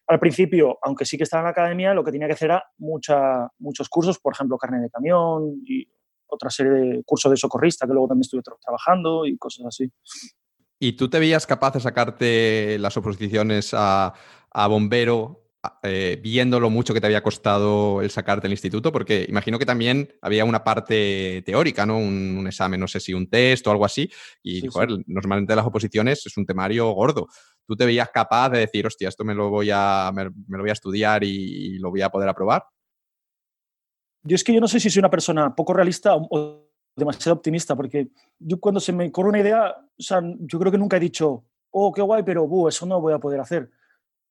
al 0.07 0.19
principio, 0.19 0.77
aunque 0.81 1.05
sí 1.05 1.17
que 1.17 1.23
estaba 1.23 1.41
en 1.41 1.45
la 1.45 1.51
academia, 1.51 1.93
lo 1.93 2.03
que 2.03 2.11
tenía 2.11 2.27
que 2.27 2.33
hacer 2.33 2.51
era 2.51 2.63
mucha, 2.77 3.47
muchos 3.59 3.87
cursos, 3.89 4.19
por 4.19 4.33
ejemplo, 4.33 4.57
carne 4.57 4.81
de 4.81 4.89
camión 4.89 5.61
y 5.65 5.87
otra 6.27 6.49
serie 6.49 6.71
de 6.71 7.03
cursos 7.03 7.31
de 7.31 7.37
socorrista 7.37 7.85
que 7.85 7.93
luego 7.93 8.07
también 8.07 8.23
estuve 8.23 8.41
trabajando 8.61 9.25
y 9.25 9.37
cosas 9.37 9.67
así. 9.67 9.91
¿Y 10.79 10.93
tú 10.93 11.09
te 11.09 11.19
veías 11.19 11.47
capaz 11.47 11.75
de 11.75 11.79
sacarte 11.79 12.77
las 12.79 12.97
oposiciones 12.97 13.71
a, 13.73 14.13
bombero 14.67 15.39
eh, 15.83 16.19
viendo 16.21 16.59
lo 16.59 16.69
mucho 16.69 16.93
que 16.93 16.99
te 16.99 17.07
había 17.07 17.23
costado 17.23 18.01
el 18.01 18.09
sacarte 18.09 18.47
el 18.47 18.53
instituto? 18.53 18.91
Porque 18.91 19.25
imagino 19.29 19.57
que 19.57 19.65
también 19.65 20.13
había 20.21 20.43
una 20.43 20.63
parte 20.65 21.41
teórica, 21.45 21.85
¿no? 21.85 21.97
Un, 21.97 22.45
examen, 22.47 22.81
no 22.81 22.89
sé 22.89 22.99
si 22.99 23.13
un 23.13 23.29
test 23.29 23.65
o 23.67 23.71
algo 23.71 23.85
así. 23.85 24.11
Y, 24.41 24.67
joder, 24.67 24.89
normalmente 25.07 25.55
las 25.55 25.65
oposiciones 25.65 26.25
es 26.25 26.35
un 26.35 26.45
temario 26.45 26.91
gordo 26.91 27.29
tú 27.65 27.75
te 27.75 27.85
veías 27.85 28.09
capaz 28.09 28.49
de 28.49 28.59
decir, 28.59 28.85
hostia, 28.85 29.09
esto 29.09 29.23
me 29.23 29.33
lo 29.33 29.49
voy 29.49 29.69
a, 29.71 30.11
me, 30.13 30.25
lo 30.25 30.61
voy 30.61 30.69
a 30.69 30.73
estudiar 30.73 31.23
y, 31.23 31.77
lo 31.79 31.89
voy 31.89 32.01
a 32.01 32.09
poder 32.09 32.29
aprobar? 32.29 32.65
Yo 34.23 34.35
es 34.35 34.43
que 34.43 34.53
yo 34.53 34.61
no 34.61 34.67
sé 34.67 34.79
si 34.79 34.89
soy 34.89 34.99
una 34.99 35.09
persona 35.09 35.53
poco 35.53 35.73
realista 35.73 36.15
o, 36.15 36.63
demasiado 36.95 37.35
optimista, 37.35 37.75
porque 37.75 38.09
yo 38.39 38.59
cuando 38.59 38.79
se 38.79 38.93
me 38.93 39.11
corre 39.11 39.29
una 39.29 39.39
idea, 39.39 39.75
o 39.75 40.01
sea, 40.01 40.21
yo 40.21 40.59
creo 40.59 40.71
que 40.71 40.77
nunca 40.77 40.97
he 40.97 40.99
dicho, 40.99 41.45
oh, 41.71 41.91
qué 41.91 42.01
guay, 42.01 42.23
pero 42.23 42.47
eso 42.67 42.85
no 42.85 43.01
voy 43.01 43.13
a 43.13 43.19
poder 43.19 43.39
hacer. 43.39 43.69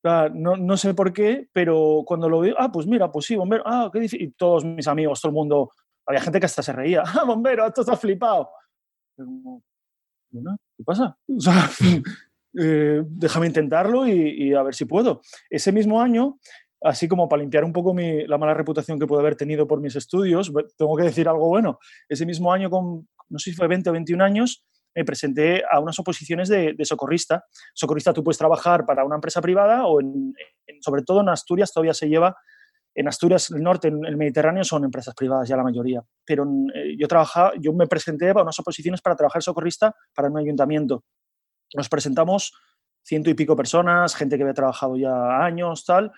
no, 0.04 0.56
no, 0.56 0.76
sé 0.76 0.94
por 0.94 1.12
qué, 1.12 1.48
pero 1.52 2.02
cuando 2.06 2.28
lo 2.28 2.40
veo, 2.40 2.54
ah, 2.58 2.70
pues 2.70 2.86
mira, 2.86 3.10
pues 3.10 3.26
sí, 3.26 3.36
bombero, 3.36 3.64
ah, 3.66 3.90
qué 3.92 4.00
difícil. 4.00 4.28
Y 4.28 4.30
todos 4.32 4.64
mis 4.64 4.86
amigos, 4.86 5.20
todo 5.20 5.30
el 5.30 5.34
mundo, 5.34 5.70
había 6.06 6.20
gente 6.20 6.38
que 6.38 6.46
hasta 6.46 6.62
se 6.62 6.72
reía, 6.72 7.02
ah, 7.06 7.24
bombero, 7.24 7.66
esto 7.66 7.80
está 7.82 7.96
flipado. 7.96 8.50
¿Qué 9.16 10.84
pasa? 10.84 11.16
O 11.28 11.40
sea, 11.40 11.68
eh, 12.58 13.02
déjame 13.06 13.46
intentarlo 13.46 14.06
y, 14.06 14.54
a 14.54 14.62
ver 14.62 14.74
si 14.74 14.84
puedo. 14.84 15.22
Ese 15.48 15.72
mismo 15.72 16.00
año, 16.00 16.38
así 16.80 17.08
como 17.08 17.28
para 17.28 17.40
limpiar 17.40 17.64
un 17.64 17.72
poco 17.72 17.94
la 17.96 18.38
mala 18.38 18.54
reputación 18.54 18.98
que 18.98 19.06
puedo 19.06 19.20
haber 19.20 19.36
tenido 19.36 19.66
por 19.66 19.80
mis 19.80 19.96
estudios, 19.96 20.52
tengo 20.76 20.96
que 20.96 21.04
decir 21.04 21.28
algo 21.28 21.48
bueno. 21.48 21.78
Ese 22.08 22.26
mismo 22.26 22.52
año, 22.52 22.70
con 22.70 23.08
no 23.28 23.38
sé 23.38 23.50
si 23.50 23.56
fue 23.56 23.68
20 23.68 23.90
o 23.90 23.92
21 23.92 24.22
años, 24.22 24.66
me 24.94 25.04
presenté 25.04 25.62
a 25.70 25.80
unas 25.80 25.98
oposiciones 25.98 26.48
de, 26.48 26.76
socorrista. 26.84 27.44
Socorrista 27.72 28.12
tú 28.12 28.22
puedes 28.22 28.36
trabajar 28.36 28.84
para 28.84 29.04
una 29.04 29.14
empresa 29.14 29.40
privada 29.40 29.86
o 29.86 30.00
sobre 30.80 31.02
todo 31.02 31.22
en 31.22 31.30
Asturias 31.30 31.72
todavía 31.72 31.94
se 31.94 32.08
lleva, 32.08 32.36
en 32.94 33.08
Asturias, 33.08 33.50
el 33.50 33.62
norte, 33.62 33.88
en 33.88 34.04
el 34.04 34.18
Mediterráneo 34.18 34.64
son 34.64 34.84
empresas 34.84 35.14
privadas 35.14 35.48
ya 35.48 35.56
la 35.56 35.62
mayoría. 35.62 36.02
Pero 36.26 36.44
eh, 36.74 36.94
yo 36.98 37.08
trabajaba, 37.08 37.52
yo 37.58 37.72
me 37.72 37.86
presenté 37.86 38.28
a 38.28 38.42
unas 38.42 38.58
oposiciones 38.58 39.00
para 39.00 39.16
trabajar 39.16 39.42
socorrista 39.42 39.94
para 40.14 40.28
un 40.28 40.36
ayuntamiento 40.36 41.04
nos 41.74 41.88
presentamos 41.88 42.52
ciento 43.04 43.30
y 43.30 43.34
pico 43.34 43.56
personas, 43.56 44.14
gente 44.14 44.36
que 44.36 44.42
había 44.42 44.54
trabajado 44.54 44.96
ya 44.96 45.44
años, 45.44 45.84
tal. 45.84 46.12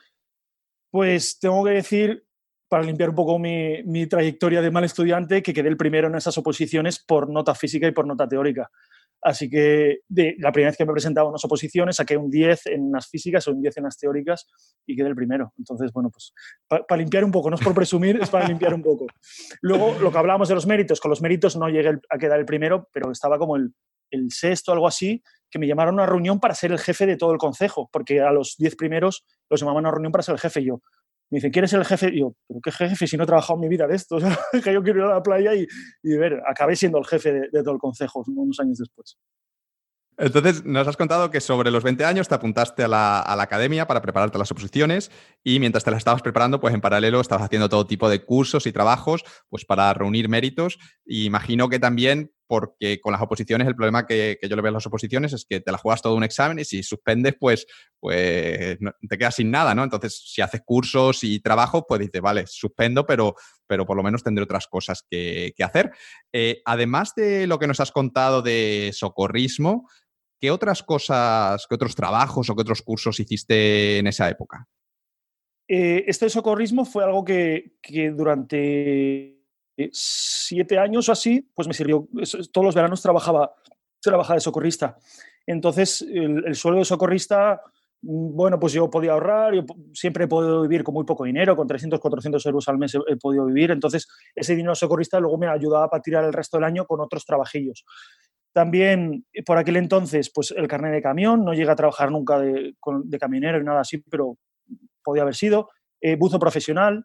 Pues 0.90 1.38
tengo 1.38 1.64
que 1.64 1.70
decir, 1.70 2.24
para 2.68 2.84
limpiar 2.84 3.10
un 3.10 3.16
poco 3.16 3.38
mi, 3.38 4.06
trayectoria 4.06 4.62
de 4.62 4.70
mal 4.70 4.84
estudiante, 4.84 5.42
que 5.42 5.52
quedé 5.52 5.68
el 5.68 5.76
primero 5.76 6.08
en 6.08 6.14
esas 6.14 6.36
oposiciones 6.38 6.98
por 6.98 7.28
nota 7.28 7.54
física 7.54 7.86
y 7.86 7.92
por 7.92 8.06
nota 8.06 8.28
teórica. 8.28 8.70
Así 9.22 9.48
que 9.48 10.00
de, 10.06 10.36
la 10.38 10.52
primera 10.52 10.70
vez 10.70 10.76
que 10.76 10.84
me 10.84 10.92
presentaba 10.92 11.30
unas 11.30 11.44
oposiciones 11.44 11.96
saqué 11.96 12.16
un 12.16 12.30
10 12.30 12.66
en 12.66 12.92
las 12.92 13.08
físicas 13.08 13.48
o 13.48 13.52
un 13.52 13.62
10 13.62 13.78
en 13.78 13.84
las 13.84 13.96
teóricas 13.96 14.46
y 14.86 14.94
quedé 14.94 15.08
el 15.08 15.14
primero. 15.14 15.54
Entonces, 15.56 15.90
bueno, 15.92 16.10
pues 16.10 16.34
para 16.68 17.00
limpiar 17.00 17.24
un 17.24 17.32
poco, 17.32 17.48
no 17.48 17.56
es 17.56 17.62
por 17.62 17.74
presumir, 17.74 18.18
es 18.20 18.28
para 18.28 18.46
limpiar 18.46 18.74
un 18.74 18.82
poco. 18.82 19.06
Luego, 19.62 19.96
lo 19.98 20.12
que 20.12 20.18
hablábamos 20.18 20.48
de 20.48 20.54
los 20.54 20.66
méritos, 20.66 21.00
con 21.00 21.08
los 21.08 21.22
méritos 21.22 21.56
no 21.56 21.70
llegué 21.70 21.98
a 22.10 22.18
quedar 22.18 22.38
el 22.38 22.44
primero, 22.44 22.88
pero 22.92 23.10
estaba 23.10 23.38
como 23.38 23.56
el 23.56 23.72
sexto, 24.30 24.72
algo 24.72 24.86
así, 24.86 25.22
que 25.54 25.60
me 25.60 25.68
llamaron 25.68 25.94
a 25.94 26.02
una 26.02 26.06
reunión 26.06 26.40
para 26.40 26.52
ser 26.52 26.72
el 26.72 26.80
jefe 26.80 27.06
de 27.06 27.16
todo 27.16 27.30
el 27.30 27.38
consejo, 27.38 27.88
porque 27.92 28.20
a 28.20 28.32
los 28.32 28.56
10 28.58 28.74
primeros 28.74 29.24
los 29.48 29.60
llamaban 29.60 29.84
a 29.84 29.88
una 29.88 29.90
reunión 29.92 30.10
para 30.10 30.24
ser 30.24 30.32
el 30.32 30.40
jefe. 30.40 30.62
Y 30.62 30.64
yo, 30.64 30.80
me 31.30 31.36
dicen, 31.36 31.52
¿quieres 31.52 31.70
ser 31.70 31.78
el 31.78 31.86
jefe? 31.86 32.08
Y 32.12 32.18
yo, 32.18 32.34
¿pero 32.48 32.60
qué 32.60 32.72
jefe 32.72 33.06
si 33.06 33.16
no 33.16 33.22
he 33.22 33.26
trabajado 33.26 33.54
en 33.54 33.60
mi 33.60 33.68
vida 33.68 33.86
de 33.86 33.94
esto? 33.94 34.18
que 34.64 34.72
yo 34.72 34.82
quiero 34.82 34.98
ir 34.98 35.04
a 35.04 35.14
la 35.14 35.22
playa 35.22 35.54
y, 35.54 35.64
y 36.02 36.16
ver, 36.16 36.42
acabé 36.44 36.74
siendo 36.74 36.98
el 36.98 37.06
jefe 37.06 37.48
de, 37.52 37.62
todo 37.62 37.72
el 37.72 37.78
consejo 37.78 38.24
unos 38.26 38.58
años 38.58 38.78
después. 38.78 39.16
Entonces, 40.16 40.64
nos 40.64 40.88
has 40.88 40.96
contado 40.96 41.30
que 41.30 41.40
sobre 41.40 41.70
los 41.70 41.84
20 41.84 42.04
años 42.04 42.26
te 42.26 42.34
apuntaste 42.34 42.82
a 42.82 42.88
la, 42.88 43.24
academia 43.40 43.86
para 43.86 44.02
prepararte 44.02 44.38
las 44.38 44.50
oposiciones 44.50 45.12
y 45.44 45.60
mientras 45.60 45.84
te 45.84 45.92
las 45.92 45.98
estabas 45.98 46.22
preparando, 46.22 46.58
pues 46.58 46.74
en 46.74 46.80
paralelo 46.80 47.20
estabas 47.20 47.44
haciendo 47.44 47.68
todo 47.68 47.86
tipo 47.86 48.08
de 48.08 48.24
cursos 48.24 48.66
y 48.66 48.72
trabajos 48.72 49.24
pues 49.48 49.64
para 49.64 49.94
reunir 49.94 50.28
méritos. 50.28 50.78
Y 51.04 51.26
imagino 51.26 51.68
que 51.68 51.78
también, 51.78 52.32
porque 52.46 53.00
con 53.00 53.12
las 53.12 53.22
oposiciones 53.22 53.66
el 53.66 53.74
problema 53.74 54.07
que, 54.07 54.38
yo 54.42 54.57
le 54.57 54.62
veo 54.62 54.70
a 54.70 54.74
las 54.74 54.87
oposiciones 54.87 55.33
es 55.33 55.44
que 55.44 55.61
te 55.61 55.72
la 55.72 55.78
juegas 55.78 56.02
todo 56.02 56.14
un 56.14 56.24
examen 56.24 56.59
y 56.59 56.64
si 56.64 56.83
suspendes, 56.83 57.35
pues, 57.38 57.66
pues 57.98 58.78
te 59.09 59.18
quedas 59.18 59.37
sin 59.37 59.50
nada, 59.50 59.74
¿no? 59.74 59.85
Entonces, 59.85 60.22
si 60.26 60.42
haces 60.42 60.62
cursos 60.64 61.24
y 61.24 61.40
trabajos, 61.40 61.85
pues 61.88 62.00
dices, 62.00 62.20
vale, 62.20 62.46
suspendo, 62.46 63.07
pero, 63.07 63.35
pero 63.66 63.87
por 63.87 63.96
lo 63.96 64.02
menos 64.02 64.22
tendré 64.22 64.44
otras 64.44 64.66
cosas 64.66 65.04
que, 65.09 65.52
hacer. 65.64 65.92
Eh, 66.33 66.61
además 66.66 67.14
de 67.14 67.46
lo 67.46 67.59
que 67.59 67.66
nos 67.66 67.80
has 67.80 67.90
contado 67.90 68.42
de 68.42 68.90
socorrismo, 68.92 69.88
¿qué 70.40 70.50
otras 70.50 70.83
cosas, 70.83 71.66
qué 71.66 71.74
otros 71.74 71.94
trabajos 71.94 72.50
o 72.50 72.54
qué 72.54 72.62
otros 72.62 72.83
cursos 72.83 73.18
hiciste 73.18 73.98
en 73.98 74.07
esa 74.07 74.28
época? 74.28 74.68
Eh, 75.66 76.04
este 76.07 76.28
socorrismo 76.28 76.85
fue 76.85 77.04
algo 77.04 77.24
que, 77.24 77.72
durante 78.14 78.59
eh, 78.59 79.43
siete 79.92 80.78
años 80.78 81.08
o 81.08 81.12
así, 81.12 81.48
pues 81.54 81.68
me 81.68 81.74
sirvió. 81.74 82.08
Todos 82.52 82.64
los 82.64 82.74
veranos 82.74 83.02
trabajaba, 83.02 83.54
trabajaba 84.00 84.37
de 84.37 84.40
socorrista. 84.40 84.96
Entonces, 85.46 86.02
el, 86.02 86.54
sueldo 86.54 86.78
de 86.78 86.84
socorrista, 86.84 87.60
mm, 88.02 88.37
bueno, 88.37 88.58
pues 88.58 88.72
yo 88.72 88.88
podía 88.88 89.12
ahorrar, 89.12 89.54
yo 89.54 89.64
siempre 89.92 90.24
he 90.24 90.28
podido 90.28 90.62
vivir 90.62 90.82
con 90.84 90.94
muy 90.94 91.04
poco 91.04 91.24
dinero, 91.24 91.56
con 91.56 91.66
300, 91.66 92.00
400 92.00 92.46
euros 92.46 92.68
al 92.68 92.78
mes 92.78 92.94
he, 92.94 93.16
podido 93.16 93.46
vivir. 93.46 93.70
Entonces, 93.70 94.08
ese 94.34 94.54
dinero 94.54 94.74
socorrista 94.74 95.20
luego 95.20 95.38
me 95.38 95.48
ayudaba 95.48 95.88
para 95.88 96.02
tirar 96.02 96.24
el 96.24 96.32
resto 96.32 96.56
del 96.56 96.64
año 96.64 96.87
con 96.87 97.00
otros 97.00 97.24
trabajillos. 97.24 97.84
También 98.52 99.26
eh, 99.32 99.42
por 99.42 99.58
aquel 99.58 99.76
entonces, 99.76 100.30
pues 100.32 100.52
el 100.52 100.68
carnet 100.68 100.92
de 100.92 101.02
camión, 101.02 101.44
no 101.44 101.52
llegué 101.52 101.70
a 101.70 101.76
trabajar 101.76 102.10
nunca 102.10 102.38
de, 102.38 102.74
camionero 103.18 103.60
y 103.60 103.64
nada 103.64 103.80
así, 103.80 103.98
pero 103.98 104.38
podía 105.02 105.22
haber 105.22 105.34
sido. 105.34 105.70
Eh, 106.00 106.16
buzo 106.16 106.38
profesional, 106.38 107.04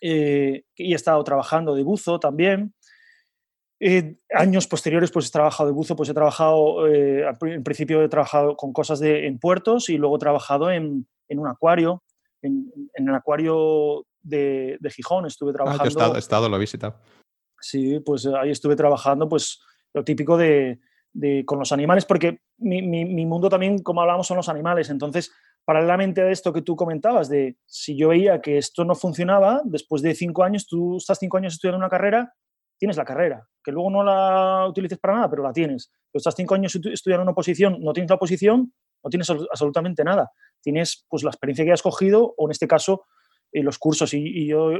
eh, 0.00 0.64
y 0.76 0.92
he 0.92 0.96
estado 0.96 1.22
trabajando 1.24 1.74
de 1.74 1.82
buzo 1.82 2.18
también. 2.18 2.74
años 4.32 4.66
posteriores, 4.66 5.10
pues 5.10 5.28
he 5.28 5.30
trabajado 5.30 5.68
de 5.68 5.74
buzo, 5.74 5.96
pues 5.96 6.08
he 6.08 6.14
trabajado, 6.14 6.86
en 6.86 7.62
principio 7.64 8.02
he 8.02 8.08
trabajado 8.08 8.56
con 8.56 8.72
cosas 8.72 9.00
de, 9.00 9.26
en 9.26 9.38
puertos 9.38 9.88
y 9.88 9.98
luego 9.98 10.16
he 10.16 10.20
trabajado 10.20 10.70
en, 10.70 11.06
un 11.28 11.46
acuario, 11.48 12.02
en, 12.42 12.70
el 12.94 13.14
acuario 13.14 14.06
de, 14.22 14.78
Gijón, 14.90 15.26
estuve 15.26 15.52
trabajando. 15.52 15.82
Ah, 15.82 15.86
he 15.86 15.88
estado, 15.88 16.16
he 16.16 16.18
estado, 16.18 16.48
lo 16.48 16.56
he 16.56 16.60
visitado. 16.60 16.96
Sí, 17.60 17.98
pues 18.00 18.26
ahí 18.26 18.50
estuve 18.50 18.76
trabajando, 18.76 19.28
pues 19.28 19.60
lo 19.94 20.04
típico 20.04 20.36
de, 20.36 20.80
con 21.46 21.58
los 21.58 21.72
animales, 21.72 22.04
porque 22.04 22.40
mi, 22.58 23.26
mundo 23.26 23.48
también, 23.48 23.78
como 23.78 24.02
hablamos, 24.02 24.26
son 24.26 24.36
los 24.36 24.48
animales. 24.48 24.90
Entonces, 24.90 25.32
paralelamente 25.64 26.22
a 26.22 26.30
esto 26.30 26.52
que 26.52 26.62
tú 26.62 26.76
comentabas, 26.76 27.28
de 27.28 27.56
si 27.66 27.96
yo 27.96 28.08
veía 28.08 28.40
que 28.40 28.58
esto 28.58 28.84
no 28.84 28.94
funcionaba, 28.94 29.62
después 29.64 30.02
de 30.02 30.14
cinco 30.14 30.44
años, 30.44 30.66
tú 30.66 30.96
estás 30.98 31.18
cinco 31.18 31.38
años 31.38 31.54
estudiando 31.54 31.78
una 31.78 31.88
carrera, 31.88 32.34
tienes 32.78 32.96
la 32.96 33.04
carrera, 33.04 33.46
que 33.62 33.72
luego 33.72 33.90
no 33.90 34.04
la 34.04 34.66
utilices 34.68 34.98
para 34.98 35.14
nada, 35.14 35.30
pero 35.30 35.42
la 35.42 35.52
tienes. 35.52 35.90
Pero 36.12 36.18
estás 36.18 36.34
cinco 36.36 36.54
años 36.54 36.74
estudiando 36.74 37.22
una 37.22 37.32
oposición, 37.32 37.78
no 37.80 37.92
tienes 37.92 38.10
la 38.10 38.16
oposición, 38.16 38.72
no 39.02 39.10
tienes 39.10 39.30
absolutamente 39.30 40.02
nada. 40.02 40.32
Tienes 40.60 41.04
pues 41.08 41.22
la 41.22 41.30
experiencia 41.30 41.64
que 41.64 41.72
has 41.72 41.82
cogido, 41.82 42.34
o 42.36 42.46
en 42.46 42.50
este 42.50 42.66
caso, 42.66 43.04
eh, 43.52 43.62
los 43.62 43.78
cursos. 43.78 44.14
Y, 44.14 44.48
yo 44.48 44.72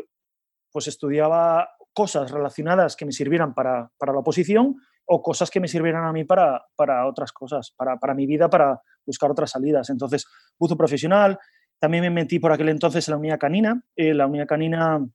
pues 0.73 0.89
estudiaba 0.89 1.69
cosas 1.93 2.33
relacionadas 2.33 2.97
que 2.97 3.05
me 3.05 3.13
sirvieran 3.13 3.55
para, 3.55 3.93
para 3.97 4.13
la 4.13 4.19
oposición 4.19 4.77
o 5.07 5.23
cosas 5.23 5.51
que 5.51 5.61
me 5.61 5.69
sirvieran 5.69 6.05
a 6.05 6.13
mí 6.13 6.25
para, 6.25 6.65
para 6.75 7.07
otras 7.07 7.31
cosas, 7.33 7.73
para, 7.77 7.99
para, 7.99 8.15
mi 8.15 8.27
vida, 8.27 8.51
para 8.51 8.81
buscar 9.07 9.31
otras 9.31 9.51
salidas. 9.51 9.91
Entonces, 9.91 10.27
buzo 10.59 10.77
profesional, 10.77 11.39
también 11.79 12.03
me 12.03 12.11
metí 12.11 12.39
por 12.39 12.53
aquel 12.53 12.69
entonces 12.69 13.07
en 13.09 13.13
la 13.13 13.19
unidad 13.19 13.39
canina. 13.39 13.83
Eh, 13.97 14.15
la 14.15 14.27
unidad 14.27 14.47
canina 14.47 15.07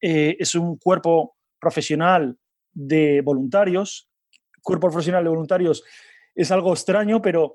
eh, 0.00 0.36
es 0.38 0.54
un 0.54 0.78
cuerpo 0.78 1.36
profesional 1.58 2.38
de 2.72 3.20
voluntarios. 3.22 4.08
Cuerpo 4.62 4.88
profesional 4.88 5.24
de 5.24 5.30
voluntarios 5.30 5.84
es 6.34 6.50
algo 6.50 6.72
extraño, 6.72 7.20
pero 7.20 7.54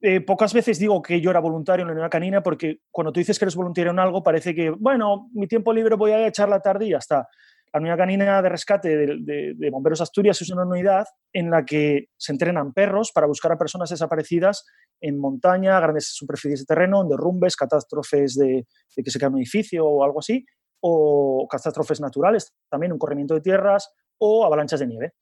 eh, 0.00 0.20
pocas 0.20 0.52
veces 0.52 0.78
digo 0.78 1.00
que 1.00 1.20
yo 1.20 1.30
era 1.30 1.38
voluntario 1.38 1.82
en 1.82 1.88
la 1.88 1.92
unidad 1.92 2.10
canina 2.10 2.42
porque 2.42 2.80
cuando 2.90 3.12
tú 3.12 3.20
dices 3.20 3.38
que 3.38 3.44
eres 3.44 3.54
voluntario 3.54 3.92
en 3.92 4.00
algo 4.00 4.20
parece 4.22 4.52
que, 4.52 4.70
bueno, 4.70 5.30
mi 5.32 5.46
tiempo 5.46 5.72
libre 5.72 5.94
voy 5.94 6.10
a 6.10 6.26
echar 6.26 6.48
la 6.48 6.60
tarde 6.60 6.86
y 6.86 6.90
ya 6.90 6.98
está. 6.98 7.28
La 7.72 7.80
unidad 7.80 7.96
canina 7.96 8.42
de 8.42 8.48
rescate 8.50 8.88
de, 8.96 9.70
Bomberos 9.70 10.02
Asturias 10.02 10.40
es 10.42 10.50
una 10.50 10.64
unidad 10.64 11.06
en 11.32 11.50
la 11.50 11.64
que 11.64 12.08
se 12.18 12.32
entrenan 12.32 12.74
perros 12.74 13.12
para 13.14 13.26
buscar 13.26 13.50
a 13.52 13.56
personas 13.56 13.88
desaparecidas 13.88 14.66
en 15.00 15.18
montaña, 15.18 15.80
grandes 15.80 16.08
superficies 16.14 16.60
de 16.60 16.66
terreno, 16.66 17.00
en 17.00 17.08
derrumbes, 17.08 17.56
catástrofes 17.56 18.34
de, 18.34 18.66
que 18.94 19.10
se 19.10 19.18
cae 19.18 19.30
un 19.30 19.38
edificio 19.38 19.86
o 19.86 20.04
algo 20.04 20.18
así, 20.18 20.44
o 20.80 21.46
catástrofes 21.50 22.00
naturales, 22.00 22.52
también 22.68 22.92
un 22.92 22.98
corrimiento 22.98 23.34
de 23.34 23.40
tierras 23.40 23.94
o 24.18 24.44
avalanchas 24.44 24.80
de 24.80 24.86
nieve. 24.88 25.12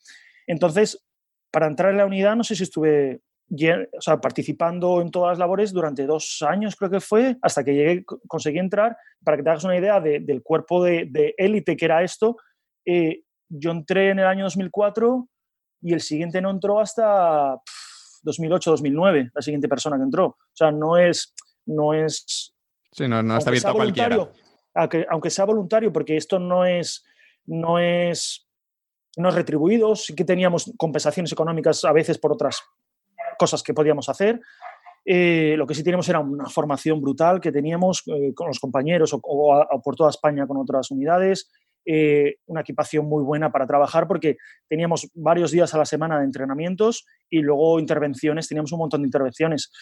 Entonces, 0.48 1.06
para 1.52 1.68
entrar 1.68 1.92
en 1.92 1.98
la 1.98 2.06
unidad, 2.06 2.34
no 2.34 2.42
sé 2.42 2.56
si 2.56 2.64
estuve 2.64 3.20
participando 4.22 5.00
en 5.00 5.10
todas 5.10 5.30
las 5.30 5.38
labores 5.38 5.72
durante 5.72 6.06
dos 6.06 6.42
años, 6.46 6.76
creo 6.76 6.90
que 6.90 7.00
fue, 7.00 7.36
hasta 7.42 7.64
que 7.64 7.74
llegué, 7.74 8.04
conseguí 8.26 8.58
entrar. 8.58 8.96
Para 9.24 9.36
que 9.36 9.42
te 9.42 9.50
hagas 9.50 9.64
una 9.64 9.76
idea 9.76 10.00
del 10.00 10.42
cuerpo 10.42 10.82
de 10.84 11.34
élite 11.36 11.76
que 11.76 11.84
era 11.84 12.02
esto, 12.02 12.36
eh, 12.86 13.22
yo 13.48 13.70
entré 13.72 14.10
en 14.10 14.20
el 14.20 14.26
año 14.26 14.44
2004 14.44 15.28
y 15.82 15.92
el 15.92 16.00
siguiente 16.00 16.40
no 16.40 16.50
entró 16.50 16.78
hasta 16.78 17.56
2008-2009, 18.24 19.30
la 19.34 19.42
siguiente 19.42 19.68
persona 19.68 19.96
que 19.96 20.04
entró. 20.04 20.26
O 20.26 20.36
sea, 20.52 20.70
no 20.70 20.96
es... 20.96 21.34
No 21.66 21.94
es 21.94 22.52
sí, 22.90 23.06
no, 23.06 23.22
no 23.22 23.36
está 23.36 23.50
abierto 23.50 23.68
a 23.68 23.74
cualquiera. 23.74 24.28
Aunque, 24.74 25.06
aunque 25.08 25.30
sea 25.30 25.44
voluntario, 25.44 25.92
porque 25.92 26.16
esto 26.16 26.38
no 26.38 26.64
es, 26.64 27.04
no 27.44 27.78
es 27.78 28.48
no 29.16 29.28
es 29.28 29.34
retribuido, 29.34 29.94
sí 29.94 30.14
que 30.14 30.24
teníamos 30.24 30.72
compensaciones 30.76 31.30
económicas 31.32 31.84
a 31.84 31.92
veces 31.92 32.18
por 32.18 32.32
otras 32.32 32.60
cosas 33.40 33.62
que 33.62 33.72
podíamos 33.72 34.10
hacer. 34.10 34.38
Eh, 35.02 35.54
lo 35.56 35.66
que 35.66 35.74
sí 35.74 35.82
teníamos 35.82 36.06
era 36.10 36.20
una 36.20 36.46
formación 36.50 37.00
brutal 37.00 37.40
que 37.40 37.50
teníamos 37.50 38.02
eh, 38.06 38.34
con 38.34 38.48
los 38.48 38.60
compañeros 38.60 39.14
o, 39.14 39.80
por 39.82 39.96
toda 39.96 40.10
España 40.10 40.46
con 40.46 40.58
otras 40.58 40.90
unidades, 40.90 41.50
eh, 41.86 42.36
una 42.44 42.60
equipación 42.60 43.06
muy 43.06 43.24
buena 43.24 43.50
para 43.50 43.66
trabajar 43.66 44.06
porque 44.06 44.36
teníamos 44.68 45.08
varios 45.14 45.52
días 45.52 45.72
a 45.72 45.78
la 45.78 45.86
semana 45.86 46.18
de 46.18 46.26
entrenamientos 46.26 47.06
y 47.30 47.40
luego 47.40 47.80
intervenciones, 47.80 48.46
teníamos 48.46 48.72
un 48.72 48.80
montón 48.80 49.00
de 49.00 49.08
intervenciones. 49.08 49.72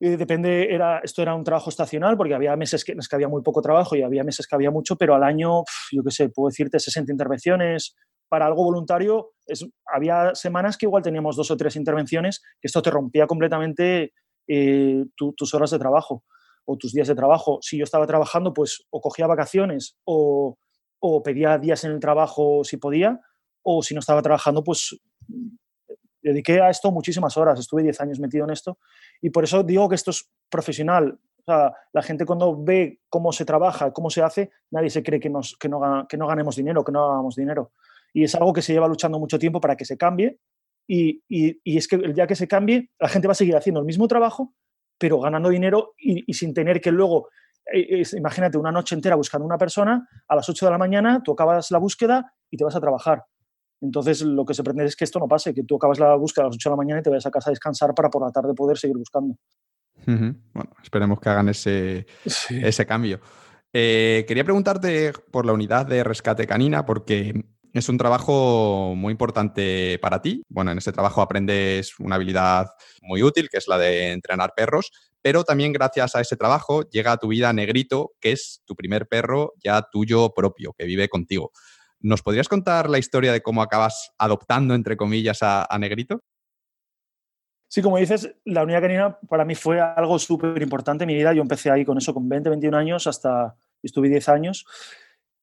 depende, 0.00 0.74
era, 0.74 0.98
esto 1.04 1.22
era 1.22 1.36
un 1.36 1.44
trabajo 1.44 1.70
estacional 1.70 2.16
porque 2.16 2.34
había 2.34 2.56
meses 2.56 2.84
que, 2.84 2.94
que 2.94 3.16
había 3.16 3.28
muy 3.28 3.42
poco 3.42 3.62
trabajo 3.62 3.94
y 3.94 4.02
había 4.02 4.24
meses 4.24 4.48
que 4.48 4.56
había 4.56 4.72
mucho, 4.72 4.96
pero 4.96 5.14
al 5.14 5.22
año, 5.22 5.62
yo 5.92 6.02
qué 6.02 6.10
sé, 6.10 6.28
puedo 6.30 6.48
decirte 6.48 6.80
60 6.80 7.12
intervenciones, 7.12 7.94
para 8.28 8.46
algo 8.46 8.64
voluntario, 8.64 9.32
había 9.86 10.34
semanas 10.34 10.76
que 10.76 10.86
igual 10.86 11.02
teníamos 11.02 11.36
dos 11.36 11.50
o 11.50 11.56
tres 11.56 11.76
intervenciones, 11.76 12.42
que 12.60 12.66
esto 12.66 12.82
te 12.82 12.90
rompía 12.90 13.26
completamente 13.26 14.12
eh, 14.48 15.04
tus 15.16 15.54
horas 15.54 15.70
de 15.70 15.78
trabajo 15.78 16.24
o 16.64 16.76
tus 16.76 16.92
días 16.92 17.08
de 17.08 17.14
trabajo. 17.14 17.58
Si 17.62 17.78
yo 17.78 17.84
estaba 17.84 18.06
trabajando, 18.06 18.52
pues 18.52 18.84
o 18.90 19.00
cogía 19.00 19.26
vacaciones 19.26 19.96
o, 20.04 20.58
o 21.00 21.22
pedía 21.22 21.58
días 21.58 21.84
en 21.84 21.92
el 21.92 22.00
trabajo 22.00 22.64
si 22.64 22.76
podía, 22.76 23.20
o 23.62 23.82
si 23.82 23.94
no 23.94 24.00
estaba 24.00 24.22
trabajando, 24.22 24.62
pues 24.62 24.98
dediqué 26.22 26.60
a 26.60 26.70
esto 26.70 26.90
muchísimas 26.90 27.36
horas, 27.36 27.60
estuve 27.60 27.84
10 27.84 28.00
años 28.00 28.18
metido 28.18 28.44
en 28.44 28.50
esto 28.50 28.78
y 29.20 29.30
por 29.30 29.44
eso 29.44 29.62
digo 29.62 29.88
que 29.88 29.94
esto 29.94 30.10
es 30.10 30.28
profesional. 30.50 31.18
La 31.46 32.02
gente 32.02 32.26
cuando 32.26 32.60
ve 32.60 33.00
cómo 33.08 33.30
se 33.32 33.44
trabaja, 33.44 33.92
cómo 33.92 34.10
se 34.10 34.20
hace, 34.20 34.50
nadie 34.72 34.90
se 34.90 35.04
cree 35.04 35.20
que, 35.20 35.30
nos, 35.30 35.56
que, 35.56 35.68
no, 35.68 36.04
que 36.08 36.16
no 36.16 36.26
ganemos 36.26 36.56
dinero, 36.56 36.82
que 36.82 36.90
no 36.90 37.04
hagamos 37.04 37.36
dinero 37.36 37.70
y 38.16 38.24
es 38.24 38.34
algo 38.34 38.54
que 38.54 38.62
se 38.62 38.72
lleva 38.72 38.88
luchando 38.88 39.18
mucho 39.18 39.38
tiempo 39.38 39.60
para 39.60 39.76
que 39.76 39.84
se 39.84 39.98
cambie 39.98 40.38
y, 40.88 41.20
es 41.64 41.86
que 41.86 41.96
el 41.96 42.14
día 42.14 42.26
que 42.26 42.34
se 42.34 42.48
cambie 42.48 42.90
la 42.98 43.08
gente 43.10 43.28
va 43.28 43.32
a 43.32 43.34
seguir 43.34 43.54
haciendo 43.54 43.80
el 43.80 43.86
mismo 43.86 44.08
trabajo 44.08 44.54
pero 44.98 45.20
ganando 45.20 45.50
dinero 45.50 45.92
y, 45.98 46.32
sin 46.32 46.54
tener 46.54 46.80
que 46.80 46.90
luego, 46.90 47.28
eh, 47.70 48.02
imagínate 48.16 48.56
una 48.56 48.72
noche 48.72 48.94
entera 48.94 49.16
buscando 49.16 49.44
una 49.44 49.58
persona, 49.58 50.08
a 50.26 50.34
las 50.34 50.48
8 50.48 50.64
de 50.64 50.72
la 50.72 50.78
mañana 50.78 51.22
tú 51.22 51.32
acabas 51.32 51.70
la 51.70 51.76
búsqueda 51.76 52.32
y 52.50 52.56
te 52.56 52.64
vas 52.64 52.74
a 52.74 52.80
trabajar. 52.80 53.22
Entonces, 53.82 54.22
lo 54.22 54.46
que 54.46 54.54
se 54.54 54.64
pretende 54.64 54.88
es 54.88 54.96
que 54.96 55.04
esto 55.04 55.18
no 55.18 55.28
pase, 55.28 55.52
que 55.52 55.64
tú 55.64 55.76
acabas 55.76 55.98
la 55.98 56.14
búsqueda 56.14 56.44
a 56.44 56.48
las 56.48 56.56
8 56.56 56.70
de 56.70 56.72
la 56.72 56.76
mañana 56.78 57.00
y 57.00 57.02
te 57.02 57.10
vayas 57.10 57.26
a 57.26 57.30
casa 57.30 57.50
a 57.50 57.52
descansar 57.52 57.92
para 57.94 58.08
por 58.08 58.22
la 58.22 58.32
tarde 58.32 58.54
poder 58.54 58.78
seguir 58.78 58.96
buscando. 58.96 59.36
Bueno, 60.06 60.70
esperemos 60.82 61.20
que 61.20 61.28
hagan 61.28 61.50
ese, 61.50 62.06
ese 62.48 62.86
cambio. 62.86 63.20
Eh, 63.78 64.24
quería 64.26 64.44
preguntarte 64.44 65.12
por 65.30 65.44
la 65.44 65.52
unidad 65.52 65.84
de 65.84 66.02
rescate 66.02 66.46
canina, 66.46 66.86
porque 66.86 67.44
es 67.78 67.88
un 67.88 67.98
trabajo 67.98 68.94
muy 68.96 69.12
importante 69.12 69.98
para 70.00 70.22
ti. 70.22 70.42
Bueno, 70.48 70.70
en 70.70 70.78
ese 70.78 70.92
trabajo 70.92 71.22
aprendes 71.22 71.98
una 71.98 72.16
habilidad 72.16 72.68
muy 73.02 73.22
útil, 73.22 73.48
que 73.48 73.58
es 73.58 73.68
la 73.68 73.78
de 73.78 74.12
entrenar 74.12 74.52
perros, 74.54 74.90
pero 75.22 75.44
también 75.44 75.72
gracias 75.72 76.14
a 76.14 76.20
ese 76.20 76.36
trabajo 76.36 76.88
llega 76.88 77.12
a 77.12 77.16
tu 77.16 77.28
vida 77.28 77.52
Negrito, 77.52 78.12
que 78.20 78.32
es 78.32 78.62
tu 78.64 78.76
primer 78.76 79.08
perro 79.08 79.54
ya 79.62 79.82
tuyo 79.82 80.32
propio, 80.34 80.72
que 80.78 80.84
vive 80.84 81.08
contigo. 81.08 81.50
¿Nos 82.00 82.22
podrías 82.22 82.48
contar 82.48 82.88
la 82.88 82.98
historia 82.98 83.32
de 83.32 83.42
cómo 83.42 83.62
acabas 83.62 84.12
adoptando, 84.18 84.74
entre 84.74 84.96
comillas, 84.96 85.38
a, 85.42 85.66
Negrito? 85.80 86.20
Sí, 87.68 87.82
como 87.82 87.98
dices, 87.98 88.36
la 88.44 88.62
unidad 88.62 88.82
canina 88.82 89.18
para 89.28 89.44
mí 89.44 89.54
fue 89.56 89.80
algo 89.80 90.18
súper 90.18 90.62
importante 90.62 91.04
en 91.04 91.08
mi 91.08 91.14
vida. 91.14 91.32
Yo 91.32 91.42
empecé 91.42 91.70
ahí 91.70 91.84
con 91.84 91.98
eso 91.98 92.14
con 92.14 92.28
20, 92.28 92.48
21 92.48 92.76
años, 92.76 93.06
hasta 93.06 93.56
estuve 93.82 94.08
10 94.08 94.28
años. 94.28 94.64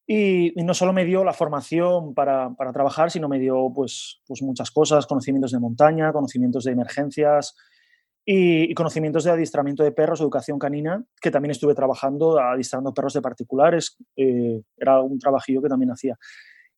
Y, 0.06 0.52
no 0.64 0.74
solo 0.74 0.94
me 0.94 1.06
dio 1.06 1.24
la 1.24 1.34
formación 1.34 2.14
para, 2.14 2.54
para, 2.56 2.74
trabajar, 2.74 3.10
sino 3.10 3.30
me 3.30 3.40
dio 3.40 3.72
pues, 3.74 4.22
pues 4.28 4.42
muchas 4.42 4.70
cosas, 4.72 5.06
conocimientos 5.06 5.52
de 5.52 5.60
montaña, 5.60 6.12
conocimientos 6.12 6.66
de 6.66 6.72
emergencias, 6.72 7.56
y, 8.26 8.74
conocimientos 8.74 9.26
de 9.26 9.32
adiestramiento 9.32 9.84
de 9.84 9.92
perros, 9.92 10.22
educación 10.22 10.58
canina, 10.58 11.04
que 11.22 11.32
también 11.32 11.52
estuve 11.52 11.76
trabajando 11.76 12.40
adiestrando 12.40 12.94
perros 12.94 13.14
de 13.14 13.22
particulares. 13.22 13.98
Eh, 14.16 14.62
era 14.78 15.02
un 15.02 15.20
trabajillo 15.20 15.62
que 15.62 15.70
también 15.70 15.92
hacía. 15.92 16.18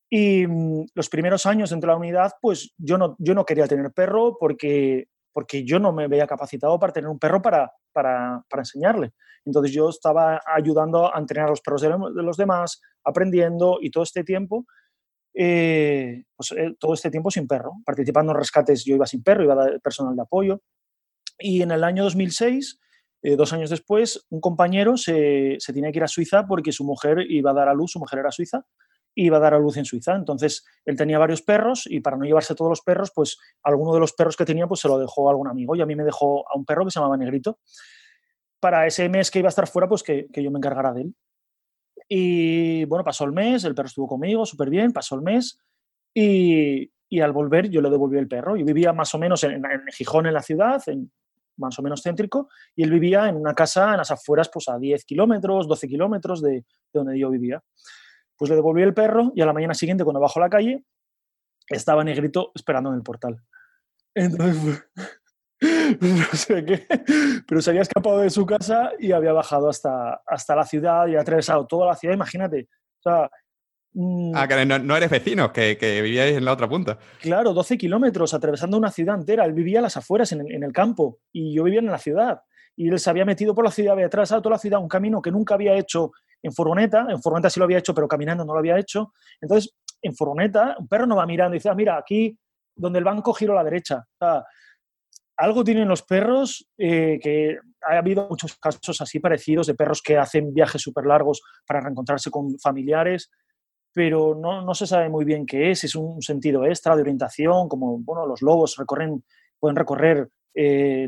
Y 0.09 0.47
mm, 0.47 0.85
los 0.95 1.09
primeros 1.09 1.45
años 1.45 1.69
dentro 1.69 1.89
de 1.89 1.93
la 1.93 1.99
unidad, 1.99 2.31
pues 2.41 2.73
yo 2.77 2.97
no, 2.97 3.15
yo 3.19 3.35
no 3.35 3.45
quería 3.45 3.67
tener 3.67 3.91
perro 3.91 4.37
porque, 4.39 5.07
porque 5.33 5.63
yo 5.63 5.79
no 5.79 5.93
me 5.93 6.07
veía 6.07 6.27
capacitado 6.27 6.79
para 6.79 6.93
tener 6.93 7.09
un 7.09 7.19
perro 7.19 7.41
para, 7.41 7.71
para, 7.95 8.43
para 8.49 8.61
enseñarle. 8.61 9.13
Entonces 9.45 9.71
yo 9.73 9.89
estaba 9.89 10.41
ayudando 10.45 11.15
a 11.15 11.19
entrenar 11.19 11.47
a 11.47 11.51
los 11.51 11.61
perros 11.61 11.81
de, 11.81 11.89
los 12.23 12.37
demás, 12.37 12.81
aprendiendo 13.03 13.77
y 13.79 13.91
todo 13.91 14.03
este 14.03 14.23
tiempo, 14.23 14.65
eh, 15.33 16.23
pues, 16.35 16.51
eh, 16.51 16.75
todo 16.79 16.93
este 16.93 17.11
tiempo 17.11 17.31
sin 17.31 17.47
perro. 17.47 17.73
Participando 17.85 18.33
en 18.33 18.39
rescates 18.39 18.83
yo 18.83 18.95
iba 18.95 19.05
sin 19.05 19.23
perro, 19.23 19.43
iba 19.43 19.53
a 19.53 19.79
personal 19.79 20.15
de 20.15 20.23
apoyo. 20.23 20.61
Y 21.37 21.61
en 21.61 21.71
el 21.71 21.83
año 21.83 22.03
2006, 22.03 22.79
eh, 23.21 23.35
dos 23.35 23.53
años 23.53 23.69
después, 23.69 24.25
un 24.29 24.41
compañero 24.41 24.97
se, 24.97 25.55
se 25.59 25.73
tenía 25.73 25.91
que 25.91 25.99
ir 25.99 26.03
a 26.03 26.07
Suiza 26.07 26.47
porque 26.47 26.71
su 26.71 26.83
mujer 26.83 27.19
iba 27.29 27.51
a 27.51 27.53
dar 27.53 27.69
a 27.69 27.73
luz, 27.73 27.91
su 27.91 27.99
mujer 27.99 28.19
era 28.19 28.31
suiza, 28.31 28.65
iba 29.15 29.37
a 29.37 29.39
dar 29.39 29.53
a 29.53 29.59
luz 29.59 29.77
en 29.77 29.85
Suiza. 29.85 30.13
Entonces, 30.15 30.65
él 30.83 30.95
tenía 30.95 31.17
varios 31.17 31.41
perros 31.41 31.87
y 31.89 32.01
para 32.01 32.17
no 32.17 32.25
llevarse 32.25 32.53
todos 32.53 32.69
los 32.69 32.81
perros, 32.81 33.11
pues 33.15 33.37
alguno 33.63 33.93
de 33.93 33.99
los 33.99 34.13
perros 34.13 34.35
que 34.35 34.45
tenía, 34.45 34.67
pues 34.67 34.81
se 34.81 34.87
lo 34.87 34.99
dejó 34.99 35.27
a 35.27 35.31
algún 35.31 35.47
amigo 35.47 35.75
y 35.75 35.81
a 35.81 35.85
mí 35.85 35.95
me 35.95 36.03
dejó 36.03 36.47
a 36.49 36.57
un 36.57 36.65
perro 36.65 36.85
que 36.85 36.91
se 36.91 36.99
llamaba 36.99 37.17
Negrito. 37.17 37.59
Para 38.59 38.85
ese 38.85 39.09
mes 39.09 39.31
que 39.31 39.39
iba 39.39 39.47
a 39.47 39.49
estar 39.49 39.67
fuera, 39.67 39.87
pues 39.87 40.03
que, 40.03 40.27
que 40.31 40.43
yo 40.43 40.51
me 40.51 40.59
encargara 40.59 40.93
de 40.93 41.03
él. 41.03 41.15
Y 42.07 42.85
bueno, 42.85 43.03
pasó 43.03 43.23
el 43.25 43.31
mes, 43.31 43.63
el 43.63 43.73
perro 43.73 43.87
estuvo 43.87 44.07
conmigo 44.07 44.45
súper 44.45 44.69
bien, 44.69 44.91
pasó 44.91 45.15
el 45.15 45.21
mes 45.21 45.59
y, 46.13 46.91
y, 47.09 47.19
al 47.19 47.31
volver 47.31 47.69
yo 47.69 47.81
le 47.81 47.89
devolví 47.89 48.17
el 48.17 48.27
perro. 48.27 48.55
Yo 48.55 48.65
vivía 48.65 48.93
más 48.93 49.13
o 49.15 49.17
menos 49.17 49.43
en, 49.43 49.63
Gijón, 49.91 50.27
en 50.27 50.33
la 50.33 50.41
ciudad, 50.41 50.81
en 50.87 51.11
más 51.57 51.79
o 51.79 51.81
menos 51.81 52.03
céntrico, 52.03 52.49
y 52.75 52.83
él 52.83 52.91
vivía 52.91 53.29
en 53.29 53.37
una 53.37 53.53
casa 53.53 53.91
en 53.91 53.97
las 53.97 54.11
afueras, 54.11 54.49
pues 54.51 54.67
a 54.67 54.77
10 54.77 55.05
kilómetros, 55.05 55.67
12 55.67 55.87
kilómetros 55.87 56.41
de, 56.41 56.65
donde 56.93 57.17
yo 57.17 57.29
vivía. 57.29 57.63
Pues 58.37 58.49
le 58.49 58.55
devolví 58.55 58.81
el 58.81 58.93
perro 58.93 59.31
y 59.35 59.41
a 59.41 59.45
la 59.45 59.53
mañana 59.53 59.73
siguiente, 59.73 60.03
cuando 60.03 60.19
bajo 60.19 60.39
la 60.39 60.49
calle, 60.49 60.83
estaba 61.67 62.03
Negrito 62.03 62.51
esperando 62.53 62.89
en 62.89 62.97
el 62.97 63.03
portal. 63.03 63.41
Entonces, 64.13 64.83
no 66.01 66.25
sé 66.33 66.65
qué, 66.65 66.87
pero 67.47 67.61
se 67.61 67.69
había 67.69 67.81
escapado 67.81 68.19
de 68.19 68.29
su 68.29 68.45
casa 68.45 68.91
y 68.99 69.11
había 69.11 69.33
bajado 69.33 69.69
hasta, 69.69 70.21
hasta 70.25 70.55
la 70.55 70.65
ciudad 70.65 71.07
y 71.07 71.15
atravesado 71.15 71.65
toda 71.67 71.87
la 71.87 71.95
ciudad, 71.95 72.15
imagínate. 72.15 72.69
O 72.99 73.09
sea, 73.09 73.29
Mm. 73.95 74.33
Ah, 74.35 74.45
que 74.45 74.65
no, 74.65 74.97
eres 74.97 75.09
vecino, 75.09 75.53
que, 75.53 75.77
que, 75.77 76.01
vivíais 76.01 76.35
en 76.35 76.43
la 76.43 76.51
otra 76.51 76.67
punta. 76.67 76.99
Claro, 77.21 77.53
12 77.53 77.77
kilómetros 77.77 78.33
atravesando 78.33 78.77
una 78.77 78.91
ciudad 78.91 79.15
entera. 79.15 79.45
Él 79.45 79.53
vivía 79.53 79.79
a 79.79 79.83
las 79.83 79.95
afueras, 79.95 80.33
en, 80.33 80.63
el 80.63 80.73
campo, 80.73 81.19
y 81.31 81.55
yo 81.55 81.63
vivía 81.63 81.79
en 81.79 81.85
la 81.85 81.97
ciudad. 81.97 82.41
Y 82.75 82.89
él 82.89 82.99
se 82.99 83.09
había 83.09 83.23
metido 83.23 83.55
por 83.55 83.63
la 83.63 83.71
ciudad, 83.71 83.93
había 83.93 84.07
atravesado 84.07 84.41
toda 84.41 84.55
la 84.55 84.59
ciudad, 84.59 84.81
un 84.81 84.89
camino 84.89 85.21
que 85.21 85.31
nunca 85.31 85.55
había 85.55 85.77
hecho 85.77 86.11
en 86.45 86.53
furgoneta. 86.53 87.07
En 87.09 87.21
furgoneta 87.21 87.49
sí 87.49 87.59
lo 87.59 87.65
había 87.65 87.79
hecho, 87.79 87.93
pero 87.93 88.07
caminando 88.07 88.45
no 88.45 88.53
lo 88.53 88.59
había 88.59 88.77
hecho. 88.77 89.13
Entonces, 89.41 89.73
en 90.01 90.15
furgoneta, 90.15 90.75
un 90.79 90.87
perro 90.87 91.05
no 91.05 91.15
va 91.15 91.25
mirando 91.25 91.55
y 91.55 91.59
dice, 91.59 91.69
ah, 91.69 91.75
mira, 91.75 91.97
aquí 91.97 92.37
donde 92.75 92.99
el 92.99 93.05
banco 93.05 93.33
giro 93.33 93.53
a 93.53 93.55
la 93.55 93.63
derecha. 93.63 94.05
algo 95.37 95.63
tienen 95.63 95.87
los 95.87 96.03
perros 96.03 96.67
eh, 96.77 97.19
que 97.21 97.57
ha 97.81 97.97
habido 97.97 98.27
muchos 98.29 98.57
casos 98.57 99.01
así 99.01 99.19
parecidos 99.19 99.67
de 99.67 99.75
perros 99.75 100.01
que 100.01 100.17
hacen 100.17 100.53
viajes 100.53 100.81
súper 100.81 101.05
largos 101.05 101.41
para 101.65 101.81
reencontrarse 101.81 102.29
con 102.29 102.57
familiares 102.59 103.29
pero 103.95 104.35
no, 104.35 104.61
no, 104.61 104.73
se 104.73 104.85
sabe 104.85 105.07
muy 105.07 105.23
bien 105.23 105.45
qué 105.45 105.71
es, 105.71 105.85
es 105.85 105.95
un 105.95 106.21
sentido 106.21 106.65
extra 106.65 106.97
de 106.97 107.01
orientación, 107.01 107.69
como 107.69 107.97
bueno, 107.99 108.25
los 108.25 108.41
lobos 108.41 108.75
recorren, 108.75 109.23
pueden 109.57 109.77
recorrer 109.77 110.27
eh, 110.53 111.07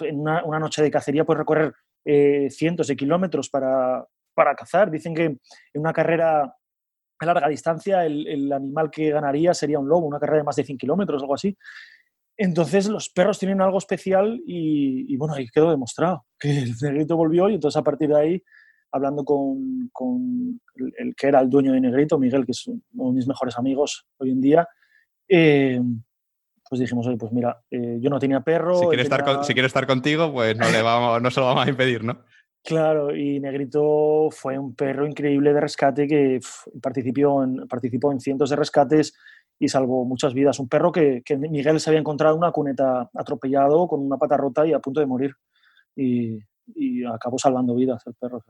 en 0.00 0.20
una, 0.20 0.58
noche 0.60 0.80
de 0.80 0.92
cacería, 0.92 1.24
pueden 1.24 1.40
recorrer 1.40 1.74
eh, 2.04 2.48
cientos 2.48 2.86
de 2.86 2.94
kilómetros 2.94 3.50
para, 3.50 4.06
para, 4.44 4.54
cazar. 4.54 4.90
Dicen 4.90 5.14
que 5.14 5.24
en 5.24 5.38
una 5.74 5.92
carrera 5.92 6.54
a 7.22 7.26
larga 7.26 7.48
distancia 7.48 8.06
el, 8.06 8.26
el, 8.26 8.52
animal 8.52 8.90
que 8.90 9.10
ganaría 9.10 9.52
sería 9.52 9.78
un 9.78 9.88
lobo, 9.88 10.06
una 10.06 10.18
carrera 10.18 10.38
de 10.38 10.44
más 10.44 10.56
de 10.56 10.64
100 10.64 10.78
kilómetros, 10.78 11.22
algo 11.22 11.34
así. 11.34 11.56
Entonces 12.36 12.88
los 12.88 13.10
perros 13.10 13.38
tienen 13.38 13.60
algo 13.60 13.76
especial 13.76 14.40
y, 14.46 15.12
y 15.12 15.16
bueno, 15.18 15.34
ahí 15.34 15.46
quedó 15.48 15.70
demostrado 15.70 16.24
que 16.38 16.60
el 16.60 16.72
negrito 16.80 17.16
volvió 17.16 17.50
y 17.50 17.54
entonces 17.54 17.78
a 17.78 17.84
partir 17.84 18.08
de 18.08 18.18
ahí 18.18 18.42
hablando 18.92 19.24
con, 19.24 19.88
con 19.92 20.60
el, 20.98 21.14
que 21.14 21.26
era 21.28 21.40
el 21.40 21.50
dueño 21.50 21.72
de 21.72 21.80
Negrito, 21.80 22.18
Miguel, 22.18 22.44
que 22.44 22.52
es 22.52 22.66
uno 22.66 23.10
de 23.10 23.12
mis 23.16 23.26
mejores 23.26 23.56
amigos 23.58 24.06
hoy 24.18 24.30
en 24.30 24.40
día, 24.40 24.68
eh, 25.28 25.80
pues 26.68 26.80
dijimos, 26.80 27.06
oye, 27.06 27.16
pues 27.16 27.32
mira, 27.32 27.60
eh, 27.70 27.98
yo 28.00 28.10
no 28.10 28.18
tenía 28.18 28.40
perro. 28.40 28.78
Si 28.78 28.86
quiere, 28.86 29.02
estar 29.02 29.44
si 29.44 29.52
quiere 29.52 29.66
estar 29.66 29.86
contigo, 29.86 30.32
pues 30.32 30.56
no, 30.56 30.70
le 30.70 30.82
vamos, 30.82 31.20
no 31.20 31.30
se 31.30 31.40
lo 31.40 31.46
vamos 31.46 31.66
a 31.66 31.70
impedir, 31.70 32.04
¿no? 32.04 32.24
Claro, 32.64 33.16
y 33.16 33.40
Negrito 33.40 34.28
fue 34.30 34.58
un 34.58 34.74
perro 34.74 35.06
increíble 35.06 35.52
de 35.52 35.60
rescate 35.60 36.06
que 36.06 36.40
participó, 36.80 37.42
en, 37.42 37.66
participó 37.66 38.12
en 38.12 38.20
cientos 38.20 38.50
de 38.50 38.56
rescates 38.56 39.14
y 39.58 39.68
salvó 39.68 40.04
muchas 40.04 40.34
vidas. 40.34 40.58
Un 40.58 40.68
perro 40.68 40.92
que, 40.92 41.22
que 41.24 41.36
Miguel 41.36 41.80
se 41.80 41.90
había 41.90 42.00
encontrado 42.00 42.36
una 42.36 42.52
cuneta 42.52 43.10
atropellado 43.14 43.88
con 43.88 44.00
una 44.00 44.18
pata 44.18 44.36
rota 44.36 44.66
y 44.66 44.72
a 44.72 44.78
punto 44.78 45.00
de 45.00 45.06
morir. 45.06 45.32
Y, 45.96 46.38
y 46.74 47.04
acabó 47.04 47.38
salvando 47.38 47.74
vidas 47.74 48.02
el 48.06 48.14
perro. 48.14 48.42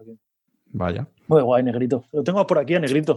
Vaya. 0.66 1.06
Muy 1.26 1.42
guay, 1.42 1.62
negrito. 1.62 2.04
Lo 2.12 2.22
tengo 2.22 2.46
por 2.46 2.58
aquí, 2.58 2.74
a 2.74 2.80
negrito. 2.80 3.14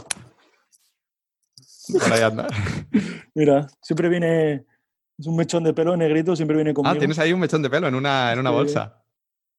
Por 1.92 2.14
ahí 2.14 2.22
anda. 2.22 2.48
Mira, 3.36 3.68
siempre 3.82 4.10
viene. 4.10 4.66
Es 5.18 5.28
un 5.28 5.36
mechón 5.36 5.64
de 5.64 5.74
pelo 5.74 5.96
negrito, 5.96 6.36
siempre 6.36 6.56
viene 6.56 6.74
conmigo. 6.74 6.96
Ah, 6.96 6.98
tienes 6.98 7.20
ahí 7.20 7.32
un 7.34 7.40
mechón 7.40 7.62
de 7.62 7.70
pelo 7.70 7.88
en 7.88 7.96
una, 7.96 8.34
en 8.34 8.40
una 8.40 8.50
bolsa. 8.50 9.03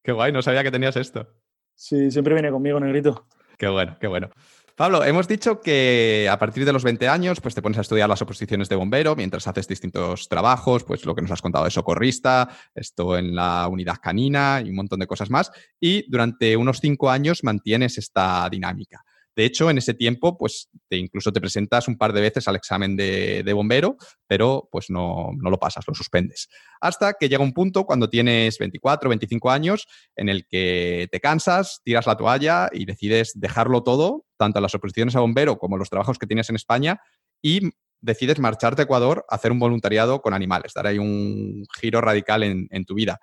Qué 0.05 0.13
guay, 0.13 0.33
no 0.33 0.43
sabía 0.43 0.63
que 0.63 0.71
tenías 0.71 0.97
esto. 0.97 1.27
Sí, 1.75 2.11
siempre 2.11 2.35
viene 2.35 2.51
conmigo, 2.51 2.79
negrito. 2.79 3.27
Qué 3.57 3.69
bueno, 3.69 3.97
qué 3.99 4.07
bueno. 4.07 4.29
Pablo, 4.77 5.03
hemos 5.03 5.27
dicho 5.27 5.61
que 5.61 6.29
a 6.31 6.39
partir 6.39 6.65
de 6.67 6.73
los 6.73 6.85
20 6.85 7.09
años 7.09 7.41
pues 7.41 7.55
te 7.55 7.63
pones 7.63 7.79
a 7.79 7.81
estudiar 7.81 8.09
las 8.09 8.21
oposiciones 8.21 8.69
de 8.69 8.77
bombero 8.77 9.17
mientras 9.17 9.47
haces 9.47 9.67
distintos 9.67 10.29
trabajos, 10.29 10.85
pues 10.85 11.07
lo 11.07 11.15
que 11.15 11.23
nos 11.23 11.31
has 11.31 11.41
contado 11.41 11.65
de 11.65 11.71
socorrista, 11.71 12.49
esto 12.75 13.17
en 13.17 13.35
la 13.35 13.67
unidad 13.69 13.97
canina 14.03 14.61
y 14.63 14.71
un 14.71 14.77
montón 14.77 15.01
de 15.01 15.07
cosas 15.07 15.31
más. 15.31 15.51
Y 15.81 16.11
durante 16.11 16.55
unos 16.57 16.81
cinco 16.81 17.09
años 17.09 17.43
mantienes 17.43 17.97
esta 17.97 18.47
dinámica. 18.51 19.05
De 19.37 19.45
hecho, 19.45 19.69
en 19.69 19.79
ese 19.79 19.95
tiempo, 19.95 20.39
pues 20.39 20.69
te, 20.89 20.97
incluso 20.97 21.33
te 21.33 21.41
presentas 21.41 21.89
un 21.89 21.97
par 21.97 22.13
de 22.13 22.21
veces 22.21 22.47
al 22.47 22.57
examen 22.57 22.97
de, 22.97 23.53
bombero, 23.53 23.97
pero 24.27 24.69
pues 24.71 24.91
no, 24.91 25.31
no, 25.37 25.51
lo 25.51 25.59
pasas, 25.59 25.85
lo 25.89 25.95
suspendes. 25.95 26.49
Hasta 26.81 27.15
que 27.15 27.29
llega 27.29 27.43
un 27.43 27.53
punto 27.53 27.85
cuando 27.85 28.09
tienes 28.09 28.59
24, 28.59 29.09
25 29.09 29.51
años 29.51 29.87
en 30.17 30.29
el 30.29 30.47
que 30.47 31.09
te 31.11 31.21
cansas, 31.21 31.81
tiras 31.85 32.07
la 32.07 32.17
toalla 32.17 32.69
y 32.73 32.85
decides 32.85 33.33
dejarlo 33.35 33.83
todo, 33.83 34.25
tanto 34.37 34.61
las 34.61 34.75
oposiciones 34.75 35.17
a 35.17 35.21
bombero 35.21 35.59
como 35.59 35.77
los 35.77 35.91
trabajos 35.91 36.19
que 36.19 36.27
tienes 36.27 36.49
en 36.51 36.57
España, 36.57 37.01
y 37.43 37.71
decides 38.01 38.39
marcharte 38.39 38.83
a 38.83 38.85
Ecuador 38.85 39.25
a 39.29 39.35
hacer 39.35 39.51
un 39.51 39.59
voluntariado 39.59 40.21
con 40.21 40.35
animales, 40.35 40.73
dar 40.75 40.87
ahí 40.87 40.99
un 40.99 41.65
giro 41.81 42.01
radical 42.01 42.43
en, 42.43 42.69
en 42.71 42.85
tu 42.85 42.95
vida. 42.95 43.19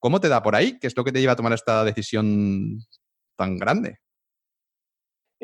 ¿Cómo 0.00 0.20
te 0.20 0.28
da 0.28 0.42
por 0.42 0.56
ahí? 0.56 0.78
¿Qué 0.80 0.86
es 0.86 0.96
lo 0.96 1.04
que 1.04 1.12
te 1.12 1.20
lleva 1.20 1.32
a 1.32 1.36
tomar 1.36 1.52
esta 1.52 1.84
decisión 1.84 2.78
tan 3.36 3.56
grande? 3.56 4.03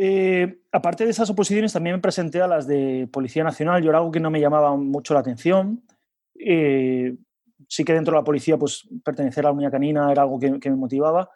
Eh, 0.03 0.63
aparte 0.73 1.05
de 1.05 1.11
esas 1.11 1.29
oposiciones, 1.29 1.75
también 1.75 1.97
me 1.97 2.01
presenté 2.01 2.41
a 2.41 2.47
las 2.47 2.67
de 2.67 3.07
Policía 3.13 3.45
Nacional. 3.45 3.83
Yo 3.83 3.91
era 3.91 3.99
algo 3.99 4.11
que 4.11 4.19
no 4.19 4.31
me 4.31 4.41
llamaba 4.41 4.75
mucho 4.75 5.13
la 5.13 5.21
atención. 5.21 5.83
Eh, 6.35 7.19
sí 7.69 7.85
que 7.85 7.93
dentro 7.93 8.15
de 8.15 8.21
la 8.21 8.25
policía, 8.25 8.57
pues 8.57 8.89
pertenecer 9.05 9.45
a 9.45 9.51
la 9.51 9.53
unidad 9.53 9.73
canina 9.73 10.11
era 10.11 10.23
algo 10.23 10.41
que, 10.41 10.71
me 10.71 10.77
motivaba. 10.77 11.29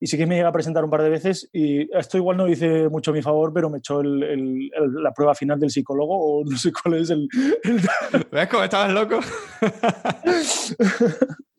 Y 0.00 0.06
sí 0.06 0.16
que 0.16 0.26
me 0.26 0.34
llega 0.36 0.48
a 0.48 0.52
presentar 0.52 0.82
un 0.82 0.90
par 0.90 1.02
de 1.02 1.10
veces 1.10 1.50
y 1.52 1.82
esto 1.94 2.16
igual 2.16 2.38
no 2.38 2.46
dice 2.46 2.88
mucho 2.88 3.10
a 3.10 3.14
mi 3.14 3.20
favor, 3.20 3.52
pero 3.52 3.68
me 3.68 3.78
echó 3.78 4.02
la 4.02 5.12
prueba 5.12 5.34
final 5.34 5.60
del 5.60 5.70
psicólogo 5.70 6.16
o 6.16 6.44
no 6.44 6.56
sé 6.56 6.72
cuál 6.72 6.94
es 6.94 7.10
el... 7.10 7.28
¿Ves 8.32 8.48
cómo 8.48 8.64
estabas 8.64 8.92
loco? 8.92 9.20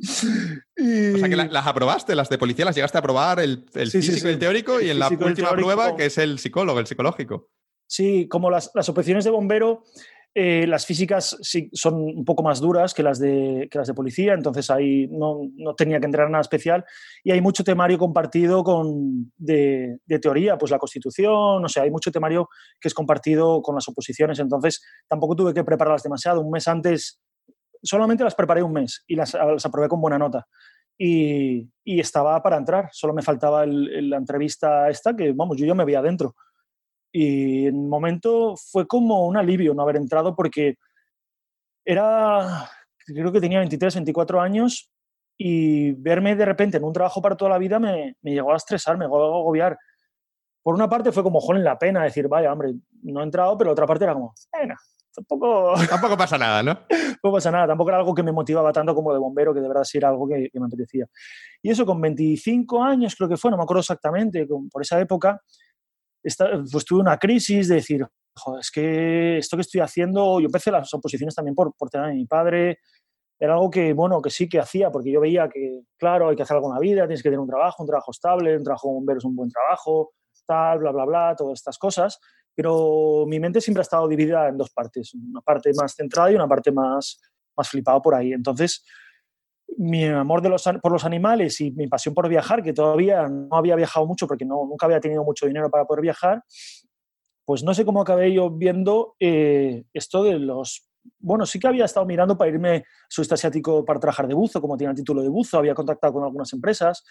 O 0.04 1.18
sea 1.18 1.30
que 1.30 1.36
las 1.36 1.68
aprobaste, 1.68 2.16
las 2.16 2.28
de 2.28 2.40
policía 2.40 2.66
las 2.66 2.74
llegaste 2.74 2.98
a 2.98 3.02
aprobar, 3.02 3.40
el, 3.40 3.66
físico 3.72 4.28
y 4.28 4.32
el 4.32 4.40
teórico, 4.40 4.82
y 4.82 4.90
en 4.90 4.98
la 4.98 5.10
última 5.10 5.52
prueba, 5.52 5.96
que 5.96 6.06
es 6.06 6.18
el 6.18 6.40
psicólogo, 6.40 6.80
el 6.80 6.88
psicológico. 6.88 7.52
Sí, 7.86 8.28
como 8.28 8.50
las, 8.50 8.72
las 8.74 8.90
operaciones 8.90 9.26
de 9.26 9.30
bombero, 9.30 9.84
eh, 10.34 10.66
las 10.66 10.86
físicas 10.86 11.38
sí, 11.42 11.70
son 11.74 11.96
un 11.96 12.24
poco 12.24 12.42
más 12.42 12.62
duras 12.62 12.94
que 12.94 13.04
las 13.04 13.20
de, 13.20 13.68
las 13.74 13.88
de 13.88 13.94
policía, 13.94 14.34
entonces 14.34 14.70
ahí 14.70 15.08
no, 15.10 15.52
tenía 15.76 16.00
que 16.00 16.06
entrar 16.06 16.30
nada 16.30 16.42
especial. 16.42 16.86
Y 17.24 17.32
hay 17.32 17.42
mucho 17.42 17.66
temario 17.66 17.98
compartido 17.98 18.64
con, 18.64 19.34
de, 19.38 20.00
teoría, 20.22 20.58
pues 20.58 20.72
la 20.72 20.80
Constitución, 20.80 21.66
o 21.66 21.68
sea, 21.68 21.84
hay 21.84 21.92
mucho 21.92 22.12
temario 22.12 22.48
que 22.80 22.88
es 22.88 22.94
compartido 22.94 23.62
con 23.62 23.76
las 23.76 23.88
oposiciones, 23.90 24.40
entonces 24.40 24.82
tampoco 25.08 25.36
tuve 25.36 25.54
que 25.54 25.66
prepararlas 25.66 26.04
demasiado. 26.04 26.40
Un 26.40 26.52
mes 26.52 26.66
antes, 26.68 27.20
solamente 27.84 28.24
las 28.24 28.36
preparé 28.36 28.64
un 28.64 28.72
mes 28.72 29.04
y 29.08 29.16
las, 29.16 29.36
aprobé 29.36 29.90
con 29.90 30.00
buena 30.00 30.18
nota. 30.18 30.48
Y, 30.98 31.70
estaba 31.84 32.42
para 32.42 32.58
entrar, 32.58 32.90
solo 32.94 33.14
me 33.14 33.22
faltaba 33.22 33.66
la 33.66 34.18
entrevista 34.18 34.90
esta, 34.90 35.14
que 35.14 35.34
vamos, 35.34 35.58
yo 35.58 35.66
ya 35.66 35.74
me 35.74 35.84
veía 35.84 36.00
adentro. 36.00 36.36
Y 37.12 37.68
en 37.68 37.76
un 37.76 37.90
momento 37.90 38.56
fue 38.56 38.88
como 38.88 39.28
un 39.28 39.38
alivio 39.38 39.74
no 39.74 39.84
haber 39.84 39.98
entrado 39.98 40.36
porque 40.36 40.76
era, 41.86 42.70
creo 43.06 43.32
que 43.32 43.42
tenía 43.42 43.60
23, 43.60 43.96
24 43.96 44.42
años 44.42 44.92
y 45.38 45.92
verme 45.94 46.36
de 46.36 46.46
repente 46.46 46.78
en 46.78 46.84
un 46.84 46.94
trabajo 46.94 47.22
para 47.22 47.36
toda 47.36 47.52
la 47.52 47.58
vida 47.58 47.80
me, 47.80 48.16
me 48.22 48.32
llegó 48.32 48.54
a 48.54 48.58
estresar, 48.58 48.98
me 48.98 49.06
llegó 49.06 49.24
a 49.24 49.40
agobiar. 49.40 49.78
Por 50.64 50.76
una 50.76 50.88
parte 50.88 51.12
fue 51.12 51.24
como, 51.24 51.40
joder, 51.40 51.64
la 51.64 51.78
pena 51.80 52.04
decir, 52.04 52.28
vaya, 52.28 52.54
hombre, 52.54 52.76
no 53.02 53.22
he 53.22 53.24
entrado, 53.24 53.58
pero 53.58 53.72
otra 53.72 53.88
parte 53.88 54.04
era 54.04 54.14
como, 54.14 54.34
bueno, 54.54 54.76
tampoco... 55.14 55.74
Tampoco 55.90 56.16
pasa 56.16 56.38
nada, 56.38 56.62
¿no? 56.62 56.80
no 57.24 57.32
pasa 57.32 57.50
nada, 57.50 57.68
tampoco 57.68 57.90
era 57.90 57.98
algo 57.98 58.14
que 58.14 58.24
me 58.24 58.32
motivaba 58.32 58.72
tanto 58.72 58.94
como 58.94 59.12
de 59.12 59.20
bombero, 59.20 59.54
que 59.54 59.62
de 59.62 59.68
verdad 59.68 59.84
sí 59.84 59.98
era 59.98 60.10
algo 60.10 60.28
que, 60.28 60.50
que 60.52 60.60
me 60.60 60.68
apetecía. 60.68 61.08
Y 61.62 61.72
eso 61.72 61.86
con 61.86 62.00
25 62.00 62.84
años 62.84 63.16
creo 63.16 63.28
que 63.28 63.38
fue, 63.38 63.50
no 63.50 63.58
me 63.58 63.64
acuerdo 63.64 63.82
exactamente, 63.82 64.48
por 64.72 64.82
esa 64.82 65.00
época, 65.00 65.42
pues 66.22 66.86
tuve 66.86 67.02
una 67.02 67.18
crisis 67.18 67.68
de 67.68 67.76
decir, 67.76 68.06
es 68.60 68.72
que 68.72 69.38
esto 69.38 69.58
que 69.58 69.62
estoy 69.62 69.82
haciendo, 69.82 70.40
yo 70.40 70.46
empecé 70.46 70.72
las 70.72 70.94
oposiciones 70.94 71.36
también 71.36 71.56
por, 71.56 71.74
por 71.76 71.90
tema 71.90 72.08
de 72.08 72.16
mi 72.16 72.26
padre, 72.26 72.80
era 73.40 73.54
algo 73.54 73.72
que, 73.72 73.94
bueno, 73.94 74.22
que 74.22 74.30
sí 74.30 74.48
que 74.48 74.60
hacía, 74.60 74.92
porque 74.92 75.12
yo 75.12 75.20
veía 75.20 75.50
que, 75.50 75.82
claro, 75.98 76.30
hay 76.30 76.36
que 76.36 76.44
hacer 76.44 76.56
algo 76.56 76.70
en 76.70 76.76
la 76.76 76.80
vida, 76.80 77.08
tienes 77.08 77.24
que 77.24 77.30
tener 77.30 77.40
un 77.40 77.48
trabajo, 77.48 77.82
un 77.82 77.88
trabajo 77.88 78.12
estable, 78.12 78.56
un 78.56 78.64
trabajo 78.64 79.02
es 79.18 79.26
un 79.26 79.36
buen 79.36 79.50
trabajo, 79.50 80.12
tal, 80.46 80.80
bla, 80.80 80.92
bla, 80.92 81.06
bla, 81.06 81.36
todas 81.36 81.60
estas 81.60 81.78
cosas, 81.78 82.20
pero 82.54 83.26
mi 83.28 83.40
mente 83.40 83.60
siempre 83.60 83.82
ha 83.82 83.84
estado 83.84 84.08
dividida 84.08 84.48
en 84.48 84.58
dos 84.58 84.70
partes, 84.70 85.14
una 85.16 85.42
parte 85.42 85.72
más 85.80 85.96
centrada 85.96 86.32
y 86.32 86.36
una 86.36 86.48
parte 86.48 86.72
más, 86.72 87.20
más 87.58 87.70
flipada 87.70 88.00
por 88.00 88.14
ahí. 88.14 88.34
Entonces, 88.34 88.86
mi 89.78 90.06
amor 90.06 90.42
por 90.82 90.92
los 90.92 91.06
animales 91.06 91.60
y 91.62 91.72
mi 91.72 91.88
pasión 91.88 92.14
por 92.14 92.28
viajar, 92.28 92.64
que 92.64 92.74
todavía 92.74 93.28
no 93.28 93.56
había 93.56 93.76
viajado 93.76 94.06
mucho 94.06 94.28
porque 94.28 94.46
no, 94.46 94.66
nunca 94.66 94.86
había 94.86 95.00
tenido 95.00 95.24
mucho 95.24 95.46
dinero 95.48 95.70
para 95.70 95.86
poder 95.86 96.02
viajar, 96.02 96.44
pues 97.46 97.64
no 97.64 97.74
sé 97.74 97.86
cómo 97.86 98.02
acabé 98.02 98.34
yo 98.34 98.50
viendo 98.50 99.16
eh, 99.20 99.84
esto 99.94 100.24
de 100.24 100.40
los... 100.40 100.88
Bueno, 101.20 101.46
sí 101.46 101.60
que 101.60 101.68
había 101.68 101.86
estado 101.86 102.06
mirando 102.06 102.38
para 102.38 102.52
irme 102.52 102.86
sudeste 103.10 103.34
asiático 103.34 103.84
para 103.84 104.00
trabajar 104.00 104.28
de 104.28 104.36
buzo, 104.36 104.62
como 104.62 104.78
tiene 104.78 104.92
el 104.92 104.98
título 104.98 105.22
de 105.24 105.30
buzo, 105.30 105.58
había 105.58 105.74
contactado 105.74 106.14
con 106.14 106.24
algunas 106.24 106.54
empresas, 106.54 107.04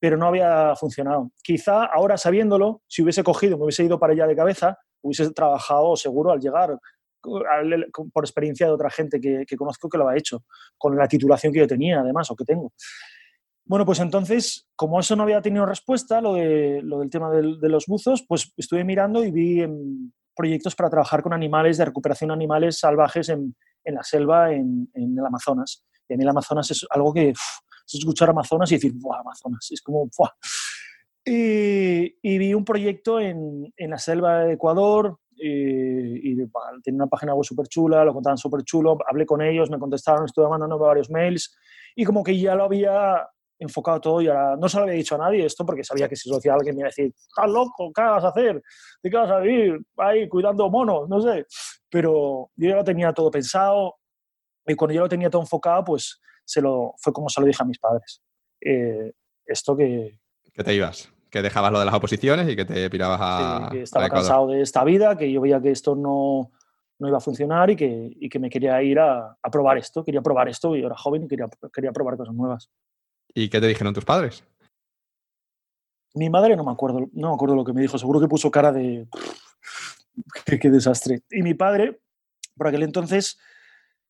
pero 0.00 0.16
no 0.16 0.26
había 0.26 0.74
funcionado. 0.76 1.30
Quizá 1.42 1.84
ahora 1.84 2.16
sabiéndolo, 2.16 2.82
si 2.88 3.02
hubiese 3.02 3.22
cogido, 3.22 3.58
me 3.58 3.64
hubiese 3.64 3.84
ido 3.84 3.98
para 3.98 4.14
allá 4.14 4.26
de 4.26 4.34
cabeza, 4.34 4.78
hubiese 5.02 5.30
trabajado 5.32 5.94
seguro 5.96 6.32
al 6.32 6.40
llegar, 6.40 6.78
por 8.12 8.24
experiencia 8.24 8.66
de 8.66 8.72
otra 8.72 8.90
gente 8.90 9.20
que, 9.20 9.56
conozco 9.56 9.88
que 9.88 9.98
lo 9.98 10.08
ha 10.08 10.16
hecho, 10.16 10.44
con 10.78 10.96
la 10.96 11.08
titulación 11.08 11.52
que 11.52 11.60
yo 11.60 11.66
tenía, 11.66 12.00
además, 12.00 12.30
o 12.30 12.36
que 12.36 12.44
tengo. 12.44 12.72
Bueno, 13.66 13.86
pues 13.86 13.98
entonces, 14.00 14.66
como 14.76 15.00
eso 15.00 15.16
no 15.16 15.22
había 15.22 15.40
tenido 15.40 15.64
respuesta, 15.64 16.20
lo, 16.20 16.34
de, 16.34 16.80
lo 16.82 17.00
del 17.00 17.10
tema 17.10 17.30
de, 17.30 17.68
los 17.68 17.86
buzos, 17.86 18.24
pues 18.28 18.52
estuve 18.56 18.84
mirando 18.84 19.24
y 19.24 19.30
vi 19.30 19.62
em, 19.62 20.12
proyectos 20.36 20.74
para 20.74 20.90
trabajar 20.90 21.22
con 21.22 21.32
animales, 21.32 21.78
de 21.78 21.86
recuperación 21.86 22.28
de 22.28 22.34
animales 22.34 22.78
salvajes 22.78 23.30
en, 23.30 23.56
en 23.84 23.94
la 23.94 24.02
selva, 24.02 24.52
en, 24.52 24.90
en, 24.92 25.18
el 25.18 25.24
Amazonas. 25.24 25.84
Y 26.08 26.14
a 26.14 26.16
mí 26.16 26.22
el 26.22 26.28
Amazonas 26.28 26.70
es 26.70 26.86
algo 26.90 27.14
que 27.14 27.30
es 27.30 27.94
escuchar 27.94 28.30
Amazonas 28.30 28.70
y 28.72 28.76
decir, 28.76 28.92
¡buah, 28.94 29.20
Amazonas! 29.20 29.68
Es 29.70 29.80
como, 29.82 30.10
¡buah! 30.16 30.30
Y, 31.24 32.18
y, 32.20 32.38
vi 32.38 32.52
un 32.52 32.66
proyecto 32.66 33.18
en, 33.18 33.72
en 33.78 33.90
la 33.90 33.98
selva 33.98 34.40
de 34.40 34.54
Ecuador, 34.54 35.18
y, 35.36 36.34
tenía 36.82 37.02
una 37.02 37.06
página 37.06 37.34
web 37.34 37.44
súper 37.44 37.66
chula, 37.66 38.04
lo 38.04 38.12
contaban 38.12 38.38
súper 38.38 38.62
chulo, 38.62 38.98
hablé 39.08 39.26
con 39.26 39.42
ellos, 39.42 39.70
me 39.70 39.78
contestaron, 39.78 40.24
estuve 40.24 40.48
mandando 40.48 40.78
varios 40.78 41.10
mails 41.10 41.56
y 41.94 42.04
como 42.04 42.22
que 42.22 42.38
ya 42.38 42.54
lo 42.54 42.64
había 42.64 43.26
enfocado 43.58 44.00
todo 44.00 44.20
y 44.20 44.28
ahora 44.28 44.56
no 44.56 44.68
se 44.68 44.76
lo 44.76 44.82
había 44.82 44.96
dicho 44.96 45.14
a 45.14 45.18
nadie 45.18 45.46
esto 45.46 45.64
porque 45.64 45.84
sabía 45.84 46.08
que 46.08 46.16
si 46.16 46.28
lo 46.28 46.36
decía 46.36 46.54
alguien 46.54 46.74
me 46.74 46.80
iba 46.80 46.88
a 46.88 46.90
decir, 46.90 47.14
estás 47.16 47.50
loco, 47.50 47.92
¿qué 47.94 48.02
vas 48.02 48.24
a 48.24 48.28
hacer? 48.28 48.62
¿De 49.02 49.10
qué 49.10 49.16
vas 49.16 49.30
a 49.30 49.38
vivir? 49.38 49.80
Ahí 49.96 50.28
cuidando 50.28 50.68
monos, 50.70 51.08
no 51.08 51.20
sé. 51.20 51.46
Pero 51.88 52.50
yo 52.56 52.70
ya 52.70 52.76
lo 52.76 52.84
tenía 52.84 53.12
todo 53.12 53.30
pensado 53.30 53.96
y 54.66 54.74
cuando 54.74 54.94
yo 54.94 55.02
lo 55.02 55.08
tenía 55.08 55.30
todo 55.30 55.42
enfocado, 55.42 55.84
pues 55.84 56.20
se 56.44 56.60
lo, 56.60 56.94
fue 56.98 57.12
como 57.12 57.28
se 57.28 57.40
lo 57.40 57.46
dije 57.46 57.62
a 57.62 57.66
mis 57.66 57.78
padres. 57.78 58.22
Eh, 58.60 59.12
esto 59.46 59.76
que... 59.76 60.18
Que 60.52 60.64
te 60.64 60.74
ibas 60.74 61.14
que 61.34 61.42
dejabas 61.42 61.72
lo 61.72 61.80
de 61.80 61.84
las 61.84 61.94
oposiciones 61.96 62.48
y 62.48 62.54
que 62.54 62.64
te 62.64 62.88
pirabas 62.88 63.18
a. 63.20 63.68
que 63.72 63.82
estaba 63.82 64.08
cansado 64.08 64.46
de 64.46 64.62
esta 64.62 64.84
vida, 64.84 65.18
que 65.18 65.32
yo 65.32 65.40
veía 65.40 65.60
que 65.60 65.72
esto 65.72 65.96
no, 65.96 66.52
no 67.00 67.08
iba 67.08 67.18
a 67.18 67.20
funcionar 67.20 67.70
y 67.70 67.74
que, 67.74 68.12
y 68.20 68.28
que 68.28 68.38
me 68.38 68.48
quería 68.48 68.80
ir 68.84 69.00
a, 69.00 69.36
a, 69.42 69.50
probar 69.50 69.76
esto. 69.76 70.04
Quería 70.04 70.22
probar 70.22 70.48
esto 70.48 70.76
y 70.76 70.84
era 70.84 70.96
joven 70.96 71.24
y 71.24 71.26
quería, 71.26 71.48
quería 71.72 71.90
probar 71.90 72.16
cosas 72.16 72.36
nuevas. 72.36 72.70
¿Y 73.34 73.48
qué 73.48 73.60
te 73.60 73.66
dijeron 73.66 73.92
tus 73.92 74.04
padres? 74.04 74.44
Mi 76.14 76.30
madre 76.30 76.54
no 76.54 76.62
me 76.62 76.70
acuerdo, 76.70 77.00
no 77.12 77.30
me 77.30 77.34
acuerdo 77.34 77.56
lo 77.56 77.64
que 77.64 77.72
me 77.72 77.82
dijo. 77.82 77.98
Seguro 77.98 78.20
que 78.20 78.28
puso 78.28 78.48
cara 78.48 78.70
de. 78.70 79.08
qué, 80.46 80.60
qué 80.60 80.70
desastre. 80.70 81.22
Y 81.32 81.42
mi 81.42 81.54
padre, 81.54 81.98
por 82.56 82.68
aquel 82.68 82.84
entonces, 82.84 83.40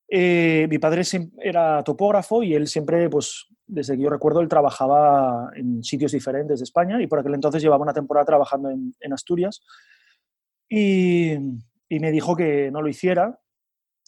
eh, 0.09 0.67
mi 0.69 0.79
padre 0.79 1.05
era 1.41 1.83
topógrafo 1.85 2.43
y 2.43 2.53
él 2.53 2.67
siempre, 2.67 3.09
pues, 3.09 3.47
desde 3.75 3.97
que 3.97 4.03
yo 4.03 4.11
recuerdo, 4.11 4.41
él 4.41 4.49
trabajaba 4.49 5.51
en 5.55 5.83
sitios 5.83 6.13
diferentes 6.13 6.61
de 6.61 6.65
España 6.65 7.03
y 7.03 7.07
por 7.07 7.19
aquel 7.19 7.35
entonces 7.35 7.63
llevaba 7.63 7.83
una 7.83 7.93
temporada 7.93 8.25
trabajando 8.25 8.71
en, 8.71 9.13
Asturias. 9.13 9.63
Y, 10.69 11.37
me 11.91 12.11
dijo 12.11 12.35
que 12.35 12.71
no 12.73 12.83
lo 12.83 12.89
hiciera, 12.89 13.39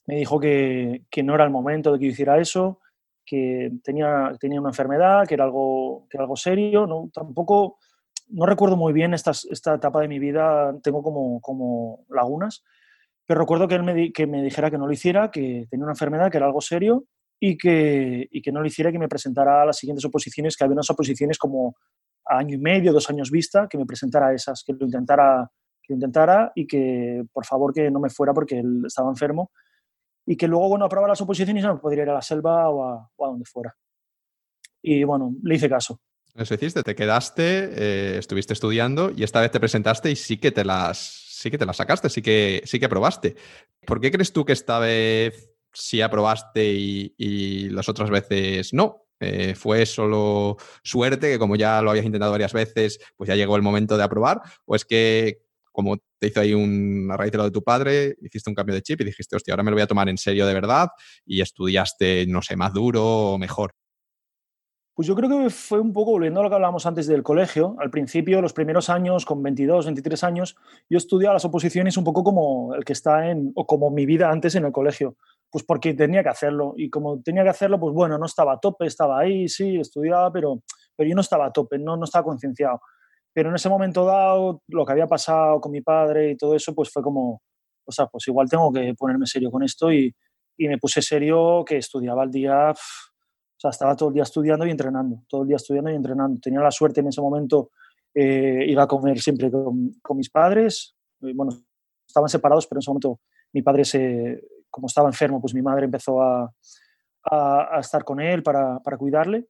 me 0.07 0.17
dijo 0.17 0.41
que, 0.41 1.05
no 1.23 1.35
era 1.35 1.45
el 1.45 1.51
momento 1.51 1.93
de 1.93 1.99
que 1.99 2.07
yo 2.07 2.11
hiciera 2.13 2.39
eso, 2.39 2.81
que 3.25 3.73
tenía, 3.83 4.33
tenía 4.41 4.61
una 4.61 4.71
enfermedad, 4.71 5.27
que 5.27 5.35
era 5.35 5.45
algo, 5.45 6.07
que 6.09 6.19
algo 6.19 6.37
serio, 6.37 6.87
no, 6.87 7.11
tampoco, 7.13 7.79
no 8.29 8.47
recuerdo 8.47 8.77
muy 8.77 8.93
bien 8.93 9.15
esta, 9.15 9.31
esta 9.31 9.75
etapa 9.75 10.01
de 10.01 10.09
mi 10.09 10.19
vida, 10.19 10.77
tengo 10.83 11.03
como, 11.03 11.41
como 11.41 12.07
lagunas, 12.09 12.65
pero 13.25 13.41
recuerdo 13.41 13.69
que 13.69 13.75
él 13.75 13.83
me, 13.83 14.13
que 14.13 14.27
me 14.27 14.43
dijera 14.43 14.71
que 14.71 14.79
no 14.79 14.87
lo 14.87 14.93
hiciera, 14.93 15.31
que 15.31 15.67
tenía 15.71 15.85
una 15.85 15.93
enfermedad, 15.93 16.31
que 16.31 16.39
era 16.39 16.47
algo 16.47 16.61
serio 16.61 17.05
y 17.39 17.57
que, 17.57 18.29
y 18.31 18.41
que 18.41 18.53
no 18.53 18.61
lo 18.61 18.67
hiciera, 18.67 18.91
que 18.91 18.99
me 18.99 19.09
presentara 19.09 19.63
a 19.63 19.67
las 19.67 19.77
siguientes 19.77 20.05
oposiciones, 20.05 20.57
que 20.57 20.65
había 20.65 20.75
unas 20.75 20.91
oposiciones 20.91 21.39
como 21.39 21.77
a 22.27 22.39
año 22.39 22.55
y 22.55 22.59
medio, 22.59 22.93
dos 22.93 23.09
años 23.11 23.31
vista, 23.31 23.69
que 23.69 23.79
me 23.79 23.87
presentara 23.87 24.33
esas, 24.33 24.65
que 24.65 24.73
lo 24.73 24.87
intentara, 24.87 25.51
que 25.83 25.93
lo 25.93 25.97
intentara 25.97 26.53
y 26.55 26.67
que 26.67 27.25
por 27.33 27.45
favor 27.45 27.73
que 27.73 27.91
no 27.91 28.01
me 28.01 28.11
fuera 28.11 28.35
porque 28.35 28.59
él 28.59 28.83
estaba 28.87 29.11
enfermo 29.11 29.51
y 30.27 30.37
que 30.37 30.49
luego, 30.49 30.71
bueno, 30.71 30.87
aprobara 30.87 31.13
las 31.13 31.21
oposiciones 31.21 31.63
no, 31.63 31.81
podría 31.81 32.03
ir 32.03 32.11
a 32.11 32.15
la 32.15 32.23
selva 32.23 32.69
o 32.69 32.85
a, 32.85 33.11
o 33.15 33.25
a 33.25 33.29
donde 33.29 33.45
fuera. 33.45 33.77
Y 34.83 35.05
bueno, 35.05 35.35
le 35.43 35.55
hice 35.55 35.69
caso. 35.69 36.01
Eso 36.35 36.55
hiciste, 36.55 36.83
te 36.83 36.95
quedaste, 36.95 37.71
eh, 37.73 38.19
estuviste 38.19 38.53
estudiando 38.53 39.11
y 39.11 39.23
esta 39.23 39.41
vez 39.41 39.51
te 39.51 39.61
presentaste 39.61 40.11
y 40.11 40.17
sí 40.17 40.37
que 40.37 40.53
te 40.53 40.65
las, 40.65 40.99
sí 40.99 41.51
que 41.51 41.59
te 41.59 41.65
las 41.65 41.77
sacaste, 41.77 42.11
sí 42.11 42.21
que, 42.21 42.63
sí 42.65 42.79
que 42.79 42.87
aprobaste. 42.87 43.37
¿Por 43.87 44.01
qué 44.01 44.11
crees 44.11 44.33
tú 44.33 44.45
que 44.45 44.53
esta 44.53 44.79
vez 44.79 45.56
sí 45.77 46.01
aprobaste 46.01 46.65
y, 46.73 47.69
las 47.71 47.89
otras 47.89 48.11
veces 48.11 48.73
no? 48.73 49.03
Eh, 49.21 49.55
¿Fue 49.55 49.87
solo 49.87 50.57
suerte, 50.83 51.33
que 51.33 51.39
como 51.39 51.57
ya 51.57 51.81
lo 51.81 51.91
habías 51.91 52.05
intentado 52.05 52.33
varias 52.33 52.53
veces, 52.53 52.99
pues 53.17 53.29
ya 53.29 53.35
llegó 53.35 53.57
el 53.57 53.63
momento 53.63 53.97
de 53.97 54.05
aprobar? 54.05 54.41
¿O 54.67 54.77
es 54.77 54.85
que, 54.85 55.43
como 55.73 55.97
te 56.19 56.29
hizo 56.29 56.41
ahí 56.41 56.55
una 56.55 57.17
raíz 57.17 57.33
de 57.33 57.39
lo 57.39 57.45
de 57.45 57.51
tu 57.51 57.63
padre, 57.63 58.17
hiciste 58.21 58.51
un 58.51 58.55
cambio 58.55 58.75
de 58.75 58.83
chip 58.83 59.01
y 59.01 59.05
dijiste, 59.05 59.37
hostia, 59.37 59.53
ahora 59.53 59.63
me 59.63 59.71
lo 59.71 59.77
voy 59.77 59.83
a 59.83 59.87
tomar 59.87 60.09
en 60.09 60.19
serio 60.19 60.47
de 60.47 60.55
verdad 60.55 60.89
y 61.25 61.41
estudiaste, 61.41 62.27
no 62.27 62.43
sé, 62.43 62.57
más 62.57 62.73
duro 62.73 63.05
o 63.05 63.39
mejor? 63.39 63.73
Pues 64.97 65.07
yo 65.07 65.15
creo 65.15 65.29
que 65.29 65.51
fue 65.51 65.79
un 65.79 65.93
poco 65.93 66.13
volviendo 66.13 66.41
a 66.41 66.43
lo 66.43 66.49
que 66.49 66.55
hablábamos 66.55 66.87
antes 66.87 67.07
del 67.07 67.23
colegio. 67.23 67.77
Al 67.81 67.91
principio, 67.91 68.41
los 68.41 68.55
primeros 68.55 68.89
años, 68.89 69.27
con 69.27 69.43
22, 69.43 69.85
23 69.85 70.25
años, 70.25 70.57
yo 70.89 70.97
estudiaba 70.97 71.35
las 71.35 71.45
oposiciones 71.45 71.99
un 71.99 72.05
poco 72.05 72.25
como 72.25 72.75
el 72.75 72.83
que 72.83 72.95
está 72.95 73.29
en, 73.29 73.53
o 73.55 73.67
como 73.67 73.91
mi 73.91 74.07
vida 74.07 74.31
antes 74.31 74.55
en 74.55 74.65
el 74.65 74.73
colegio. 74.73 75.19
Pues 75.51 75.65
porque 75.65 75.95
tenía 75.95 76.23
que 76.23 76.29
hacerlo. 76.29 76.75
Y 76.77 76.91
como 76.91 77.23
tenía 77.23 77.43
que 77.45 77.51
hacerlo, 77.51 77.79
pues 77.79 77.95
bueno, 77.95 78.19
no 78.19 78.27
estaba 78.27 78.55
a 78.55 78.59
tope, 78.59 78.87
estaba 78.87 79.21
ahí, 79.21 79.49
sí, 79.49 79.77
estudiaba, 79.77 80.31
pero 80.33 80.63
pero 80.97 81.09
yo 81.09 81.15
no 81.15 81.21
estaba 81.21 81.47
a 81.47 81.53
tope, 81.53 81.79
no, 81.79 81.97
no 81.97 82.05
estaba 82.05 82.25
concienciado. 82.25 82.81
Pero 83.33 83.51
en 83.51 83.57
ese 83.57 83.69
momento 83.69 84.05
dado, 84.05 84.63
lo 84.69 84.85
que 84.87 84.93
había 84.93 85.07
pasado 85.07 85.61
con 85.61 85.73
mi 85.73 85.83
padre 85.83 86.31
y 86.31 86.37
todo 86.37 86.57
eso, 86.57 86.75
pues 86.75 86.91
fue 86.91 87.03
como, 87.03 87.43
o 87.85 87.93
sea, 87.93 88.07
pues 88.07 88.27
igual 88.29 88.49
tengo 88.49 88.73
que 88.73 88.95
ponerme 88.95 89.27
serio 89.27 89.51
con 89.51 89.63
esto 89.63 89.93
y, 89.93 90.15
y 90.57 90.69
me 90.69 90.79
puse 90.79 91.03
serio 91.03 91.63
que 91.67 91.77
estudiaba 91.77 92.23
al 92.23 92.31
día, 92.31 92.71
o 92.71 93.59
sea, 93.59 93.71
estaba 93.71 93.95
todo 93.95 94.09
el 94.09 94.15
día 94.15 94.23
estudiando 94.23 94.67
y 94.67 94.71
entrenando, 94.71 95.23
todo 95.29 95.43
el 95.43 95.49
día 95.49 95.57
estudiando 95.57 95.91
y 95.91 95.95
entrenando. 95.95 96.41
Tenía 96.41 96.61
la 96.61 96.71
suerte 96.71 97.01
en 97.01 97.09
ese 97.09 97.21
momento, 97.21 97.71
eh, 98.15 98.65
iba 98.67 98.85
a 98.85 98.87
comer 98.87 99.21
siempre 99.21 99.51
con, 99.51 99.93
con 100.03 100.17
mis 100.17 100.31
padres, 100.31 100.97
bueno, 101.21 101.53
estaban 102.09 102.31
separados, 102.31 102.67
pero 102.67 102.79
en 102.79 102.81
ese 102.81 102.91
momento 102.91 103.21
mi 103.53 103.61
padre 103.61 103.85
se, 103.85 104.41
como 104.77 104.89
estaba 104.89 105.09
enfermo, 105.09 105.41
pues 105.41 105.55
mi 105.55 105.63
madre 105.63 105.87
empezó 105.87 106.21
a, 106.21 106.53
a, 107.25 107.81
estar 107.81 108.05
con 108.05 108.21
él 108.21 108.43
para, 108.43 108.79
para 108.81 108.99
cuidarle 108.99 109.47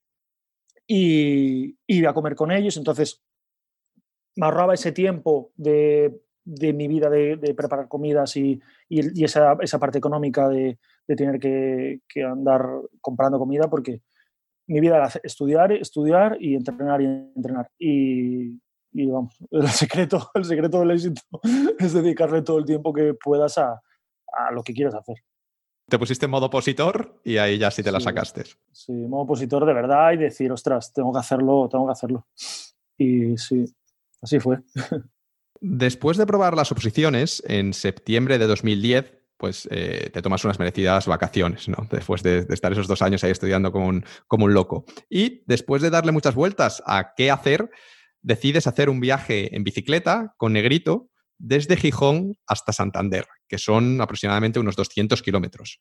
y 0.86 1.76
iba 1.88 2.10
a 2.10 2.14
comer 2.14 2.36
con 2.36 2.52
ellos, 2.52 2.76
entonces 2.76 3.24
me 4.36 4.46
ahorraba 4.46 4.74
ese 4.74 4.92
tiempo 4.92 5.50
de, 5.56 6.22
de 6.44 6.72
mi 6.72 6.86
vida 6.86 7.10
de, 7.10 7.54
preparar 7.56 7.88
comidas 7.88 8.36
y, 8.36 8.60
y, 8.88 9.24
esa, 9.24 9.56
esa, 9.60 9.80
parte 9.80 9.98
económica 9.98 10.48
de, 10.48 10.78
de 11.08 11.16
tener 11.16 11.40
que, 11.40 12.02
que, 12.08 12.22
andar 12.22 12.64
comprando 13.00 13.36
comida 13.36 13.68
porque 13.68 14.02
mi 14.68 14.78
vida 14.78 14.96
era 14.98 15.10
estudiar, 15.24 15.72
estudiar 15.72 16.36
y 16.40 16.54
entrenar 16.54 17.02
y 17.02 17.06
entrenar. 17.06 17.68
Y, 17.80 18.60
el 18.92 19.68
secreto, 19.68 20.30
el 20.34 20.44
secreto 20.44 20.78
del 20.78 20.92
éxito 20.92 21.20
es 21.80 21.92
dedicarle 21.92 22.42
todo 22.42 22.58
el 22.58 22.64
tiempo 22.64 22.92
que 22.92 23.12
puedas 23.12 23.58
a, 23.58 23.82
a 24.32 24.52
lo 24.52 24.62
que 24.62 24.72
quieras 24.72 24.94
hacer. 24.94 25.16
Te 25.88 25.98
pusiste 25.98 26.24
en 26.24 26.32
modo 26.32 26.46
opositor 26.46 27.20
y 27.24 27.36
ahí 27.36 27.58
ya 27.58 27.70
sí 27.70 27.82
te 27.82 27.92
la 27.92 28.00
sacaste. 28.00 28.44
Sí, 28.72 28.92
modo 28.92 29.22
opositor 29.22 29.64
de 29.64 29.72
verdad 29.72 30.12
y 30.12 30.16
decir, 30.16 30.50
ostras, 30.50 30.92
tengo 30.92 31.12
que 31.12 31.20
hacerlo, 31.20 31.68
tengo 31.70 31.86
que 31.86 31.92
hacerlo. 31.92 32.26
Y 32.98 33.36
sí, 33.36 33.64
así 34.20 34.40
fue. 34.40 34.58
Después 35.60 36.16
de 36.16 36.26
probar 36.26 36.56
las 36.56 36.72
oposiciones, 36.72 37.42
en 37.46 37.72
septiembre 37.72 38.38
de 38.38 38.46
2010, 38.46 39.14
pues 39.36 39.68
eh, 39.70 40.10
te 40.12 40.22
tomas 40.22 40.44
unas 40.44 40.58
merecidas 40.58 41.06
vacaciones, 41.06 41.68
¿no? 41.68 41.86
Después 41.90 42.22
de, 42.22 42.44
de, 42.44 42.54
estar 42.54 42.72
esos 42.72 42.88
dos 42.88 43.02
años 43.02 43.22
ahí 43.22 43.30
estudiando 43.30 43.70
como 43.70 43.86
un, 43.86 44.04
como 44.26 44.46
un 44.46 44.54
loco. 44.54 44.84
Y 45.08 45.44
después 45.46 45.82
de 45.82 45.90
darle 45.90 46.12
muchas 46.12 46.34
vueltas 46.34 46.82
a 46.86 47.14
qué 47.16 47.30
hacer, 47.30 47.70
decides 48.22 48.66
hacer 48.66 48.90
un 48.90 49.00
viaje 49.00 49.54
en 49.54 49.62
bicicleta 49.62 50.34
con 50.36 50.52
Negrito 50.52 51.10
desde 51.38 51.76
Gijón 51.76 52.34
hasta 52.46 52.72
Santander, 52.72 53.26
que 53.48 53.58
son 53.58 54.00
aproximadamente 54.00 54.58
unos 54.58 54.76
200 54.76 55.22
kilómetros. 55.22 55.80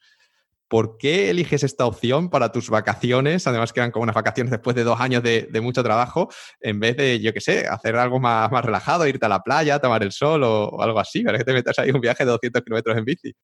¿Por 0.67 0.97
qué 0.97 1.29
eliges 1.29 1.63
esta 1.63 1.85
opción 1.85 2.29
para 2.29 2.51
tus 2.51 2.71
vacaciones? 2.71 3.45
Además, 3.45 3.71
quedan 3.71 3.91
como 3.91 4.03
unas 4.03 4.15
vacaciones 4.15 4.49
después 4.49 4.75
de 4.75 4.83
dos 4.83 4.99
años 4.99 5.21
de, 5.21 5.47
mucho 5.61 5.83
trabajo, 5.83 6.27
en 6.59 6.79
vez 6.79 6.97
de, 6.97 7.19
yo 7.19 7.33
qué 7.33 7.41
sé, 7.41 7.67
hacer 7.67 7.95
algo 7.95 8.19
más, 8.19 8.51
más, 8.51 8.65
relajado, 8.65 9.05
irte 9.05 9.25
a 9.27 9.29
la 9.29 9.43
playa, 9.43 9.79
tomar 9.79 10.01
el 10.01 10.11
sol 10.11 10.43
o, 10.43 10.81
algo 10.81 10.99
así. 10.99 11.23
¿Para 11.23 11.37
que 11.37 11.43
te 11.43 11.53
metas 11.53 11.77
ahí 11.77 11.91
un 11.91 12.01
viaje 12.01 12.25
de 12.25 12.31
200 12.31 12.63
kilómetros 12.63 12.97
en 12.97 13.05
bici? 13.05 13.35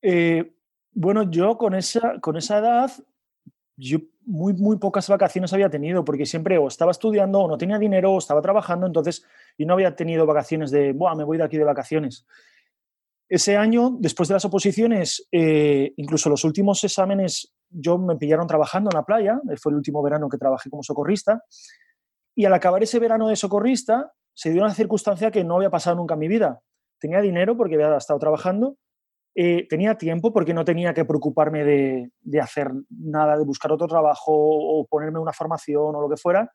Eh, 0.00 0.54
bueno, 0.92 1.30
yo 1.30 1.58
con 1.58 1.74
esa, 1.74 2.18
con 2.20 2.38
esa 2.38 2.58
edad, 2.58 2.90
yo 3.76 3.98
muy, 4.24 4.54
muy 4.54 4.78
pocas 4.78 5.08
vacaciones 5.08 5.52
había 5.52 5.68
tenido, 5.68 6.02
porque 6.02 6.24
siempre 6.24 6.56
o 6.56 6.68
estaba 6.68 6.92
estudiando 6.92 7.40
o 7.40 7.48
no 7.48 7.58
tenía 7.58 7.78
dinero 7.78 8.12
o 8.12 8.18
estaba 8.18 8.40
trabajando, 8.40 8.86
entonces 8.86 9.24
yo 9.58 9.66
no 9.66 9.74
había 9.74 9.94
tenido 9.94 10.24
vacaciones 10.24 10.70
de, 10.70 10.92
Buah, 10.92 11.14
me 11.14 11.24
voy 11.24 11.36
de 11.36 11.44
aquí 11.44 11.58
de 11.58 11.64
vacaciones. 11.64 12.26
Ese 13.32 13.56
año, 13.56 13.96
después 13.98 14.28
de 14.28 14.34
las 14.34 14.44
oposiciones, 14.44 15.26
eh, 15.32 15.94
incluso 15.96 16.28
los 16.28 16.44
últimos 16.44 16.84
exámenes, 16.84 17.50
yo 17.70 17.96
me 17.96 18.16
pillaron 18.16 18.46
trabajando 18.46 18.90
en 18.92 18.94
la 18.94 19.06
playa, 19.06 19.40
fue 19.56 19.72
el 19.72 19.76
último 19.76 20.02
verano 20.02 20.28
que 20.28 20.36
trabajé 20.36 20.68
como 20.68 20.82
socorrista, 20.82 21.42
y 22.34 22.44
al 22.44 22.52
acabar 22.52 22.82
ese 22.82 22.98
verano 22.98 23.28
de 23.28 23.36
socorrista, 23.36 24.12
se 24.34 24.50
dio 24.50 24.60
una 24.60 24.74
circunstancia 24.74 25.30
que 25.30 25.44
no 25.44 25.56
había 25.56 25.70
pasado 25.70 25.96
nunca 25.96 26.12
en 26.12 26.20
mi 26.20 26.28
vida. 26.28 26.60
Tenía 26.98 27.22
dinero 27.22 27.56
porque 27.56 27.76
había 27.76 27.96
estado 27.96 28.20
trabajando, 28.20 28.76
eh, 29.34 29.66
tenía 29.66 29.96
tiempo 29.96 30.30
porque 30.30 30.52
no 30.52 30.66
tenía 30.66 30.92
que 30.92 31.06
preocuparme 31.06 31.64
de, 31.64 32.10
de, 32.20 32.38
hacer 32.38 32.70
nada, 32.90 33.38
de 33.38 33.44
buscar 33.46 33.72
otro 33.72 33.86
trabajo 33.86 34.30
o 34.34 34.86
ponerme 34.86 35.18
una 35.18 35.32
formación 35.32 35.96
o 35.96 36.02
lo 36.02 36.10
que 36.10 36.18
fuera, 36.18 36.52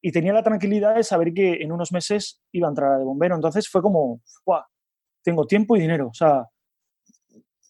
y 0.00 0.12
tenía 0.12 0.32
la 0.32 0.44
tranquilidad 0.44 0.94
de 0.94 1.02
saber 1.02 1.34
que 1.34 1.54
en 1.54 1.72
unos 1.72 1.90
meses 1.90 2.40
iba 2.52 2.68
a 2.68 2.70
entrar 2.70 2.96
de 2.96 3.04
bombero. 3.04 3.34
Entonces 3.34 3.68
fue 3.68 3.82
como, 3.82 4.20
¡guau! 4.46 4.62
Tengo 5.22 5.46
tiempo 5.46 5.76
y 5.76 5.80
dinero. 5.80 6.08
O 6.08 6.14
sea, 6.14 6.46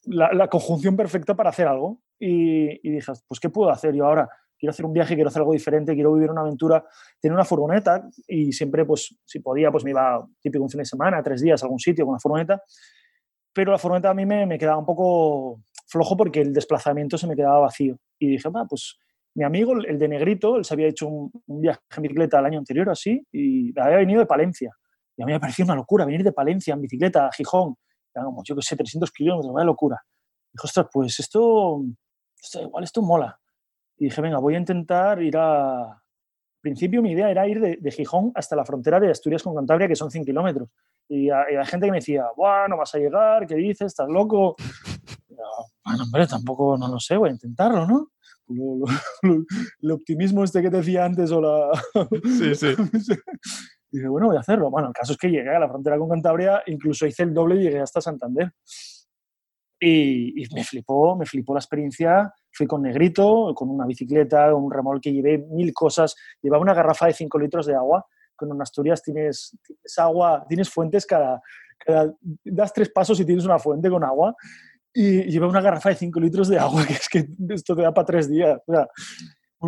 la, 0.05 0.48
conjunción 0.48 0.96
perfecta 0.96 1.34
para 1.34 1.50
hacer 1.50 1.66
algo. 1.66 2.00
Y, 2.18 2.86
y, 2.86 2.92
dije, 2.92 3.12
pues, 3.26 3.40
¿qué 3.40 3.50
puedo 3.50 3.70
hacer 3.70 3.94
yo 3.94 4.07
ahora? 4.07 4.28
Quiero 4.59 4.70
hacer 4.70 4.86
un 4.86 4.92
viaje, 4.92 5.14
quiero 5.14 5.28
hacer 5.28 5.40
algo 5.40 5.53
diferente, 5.53 5.94
quiero 5.94 6.14
vivir 6.14 6.30
una 6.30 6.42
aventura, 6.42 6.84
tener 7.20 7.34
una 7.34 7.44
furgoneta 7.44 8.09
y 8.28 8.53
siempre, 8.53 8.84
pues, 8.84 9.16
si 9.24 9.40
podía, 9.40 9.72
pues 9.72 9.82
me 9.82 9.90
iba 9.90 10.24
típico 10.40 10.62
un 10.62 10.70
fin 10.70 10.78
de 10.78 10.84
semana, 10.84 11.22
tres 11.22 11.40
días 11.40 11.62
a 11.62 11.66
algún 11.66 11.80
sitio 11.80 12.05
con 12.05 12.14
la 12.14 12.20
furgoneta. 12.20 12.62
Pero 13.53 13.72
la 13.72 13.78
furgoneta 13.78 14.11
a 14.11 14.14
mí 14.14 14.24
me, 14.24 14.46
me 14.46 14.59
quedaba 14.59 14.78
un 14.78 14.86
poco 14.86 15.62
flojo 15.86 16.16
porque 16.16 16.40
el 16.40 16.53
desplazamiento 16.53 17.18
se 17.18 17.26
me 17.26 17.34
quedaba 17.34 17.59
vacío. 17.59 17.98
Y 18.18 18.28
dije, 18.28 18.48
va, 18.50 18.64
pues 18.66 18.98
mi 19.34 19.44
amigo, 19.44 19.72
el 19.72 19.98
de 19.98 20.09
Negrito, 20.09 20.57
él 20.57 20.64
se 20.64 20.74
había 20.74 20.88
hecho 20.88 21.09
un, 21.09 21.30
un 21.46 21.61
viaje 21.61 21.80
en 21.96 22.03
bicicleta 22.03 22.38
el 22.38 22.46
año 22.46 22.59
anterior, 22.59 22.88
así, 22.88 23.26
y 23.32 23.78
había 23.78 23.96
venido 23.96 24.20
de 24.20 24.26
Palencia. 24.26 24.70
Y 25.22 25.24
a 25.24 25.26
mí 25.26 25.32
me 25.34 25.38
pareció 25.38 25.64
una 25.64 25.76
locura 25.76 26.04
venir 26.04 26.24
de 26.24 26.32
Palencia 26.32 26.74
en 26.74 26.80
bicicleta 26.80 27.28
a 27.28 27.32
Gijón, 27.32 27.76
como 28.12 28.42
yo 28.42 28.56
que 28.56 28.62
sé, 28.62 28.74
300 28.74 29.12
kilómetros, 29.12 29.52
una 29.52 29.62
locura. 29.62 30.02
Dijo, 30.52 30.66
ostras, 30.66 30.88
pues 30.92 31.20
esto, 31.20 31.80
esto, 32.42 32.62
igual 32.62 32.82
esto 32.82 33.02
mola. 33.02 33.38
Y 33.98 34.06
dije, 34.06 34.20
venga, 34.20 34.38
voy 34.38 34.56
a 34.56 34.58
intentar 34.58 35.22
ir 35.22 35.36
a... 35.36 35.82
Al 35.92 36.60
principio 36.60 37.02
mi 37.02 37.12
idea 37.12 37.30
era 37.30 37.46
ir 37.46 37.60
de, 37.60 37.78
de, 37.80 37.90
Gijón 37.92 38.32
hasta 38.34 38.56
la 38.56 38.64
frontera 38.64 38.98
de 38.98 39.12
Asturias 39.12 39.44
con 39.44 39.54
Cantabria, 39.54 39.86
que 39.86 39.94
son 39.94 40.10
100 40.10 40.24
kilómetros. 40.24 40.68
Y, 41.08 41.30
hay 41.30 41.54
gente 41.66 41.86
que 41.86 41.92
me 41.92 41.98
decía, 41.98 42.24
Buah, 42.36 42.66
no 42.66 42.78
vas 42.78 42.92
a 42.96 42.98
llegar, 42.98 43.46
¿qué 43.46 43.54
dices? 43.54 43.92
¿Estás 43.92 44.08
loco? 44.08 44.56
Y 45.28 45.36
yo, 45.36 45.44
bueno, 45.84 46.02
hombre, 46.02 46.26
tampoco, 46.26 46.76
no 46.76 46.88
lo 46.88 46.98
sé, 46.98 47.16
voy 47.16 47.28
a 47.28 47.32
intentarlo, 47.32 47.86
¿no? 47.86 48.08
Lo, 48.48 48.76
lo, 48.76 48.86
el 49.82 49.90
optimismo 49.92 50.42
este 50.42 50.62
que 50.62 50.70
te 50.70 50.78
decía 50.78 51.04
antes 51.04 51.30
o 51.30 51.40
la... 51.40 51.70
Sí, 52.24 52.56
sí. 52.56 52.74
Dije, 53.93 54.09
bueno, 54.09 54.28
voy 54.28 54.36
a 54.36 54.40
hacerlo. 54.40 54.70
Bueno, 54.70 54.88
el 54.88 54.95
caso 54.95 55.12
es 55.12 55.18
que 55.18 55.30
llegué 55.30 55.55
a 55.55 55.59
la 55.59 55.68
frontera 55.68 55.99
con 55.99 56.09
Cantabria, 56.09 56.62
incluso 56.66 57.07
hice 57.07 57.24
el 57.24 57.34
doble 57.34 57.57
y 57.57 57.64
llegué 57.64 57.80
hasta 57.80 58.01
Santander. 58.01 58.51
Y, 59.78 60.43
y, 60.43 60.55
me 60.55 60.64
flipó, 60.64 61.14
me 61.14 61.26
flipó 61.26 61.53
la 61.53 61.61
experiencia. 61.61 62.32
Fui 62.51 62.66
con 62.66 62.82
Negrito, 62.82 63.53
con 63.55 63.68
una 63.68 63.84
bicicleta, 63.84 64.55
un 64.55 64.70
remolque, 64.70 65.12
llevé 65.12 65.38
mil 65.38 65.74
cosas. 65.74 66.16
Llevaba 66.40 66.62
una 66.62 66.72
garrafa 66.72 67.07
de 67.07 67.12
5 67.12 67.38
litros 67.38 67.66
de 67.66 67.74
agua. 67.74 68.07
Con 68.34 68.61
Asturias 68.62 69.03
tienes, 69.03 69.59
tienes 69.62 69.99
agua, 69.99 70.47
tienes 70.49 70.70
fuentes 70.70 71.05
cada, 71.05 71.43
cada, 71.78 72.14
Das 72.45 72.72
tres 72.72 72.88
pasos 72.88 73.20
y 73.20 73.26
tienes 73.26 73.45
una 73.45 73.59
fuente 73.59 73.90
con 73.90 74.05
agua. 74.05 74.34
Y 74.95 75.24
llevé 75.24 75.47
una 75.47 75.61
garrafa 75.61 75.90
de 75.90 75.97
5 75.97 76.18
litros 76.18 76.49
de 76.49 76.59
agua, 76.59 76.84
que 76.86 76.95
es 76.95 77.09
que 77.09 77.26
esto 77.51 77.76
te 77.76 77.82
da 77.82 77.93
para 77.93 78.07
tres 78.07 78.30
días. 78.30 78.59
O 78.66 78.72
sea, 78.72 78.88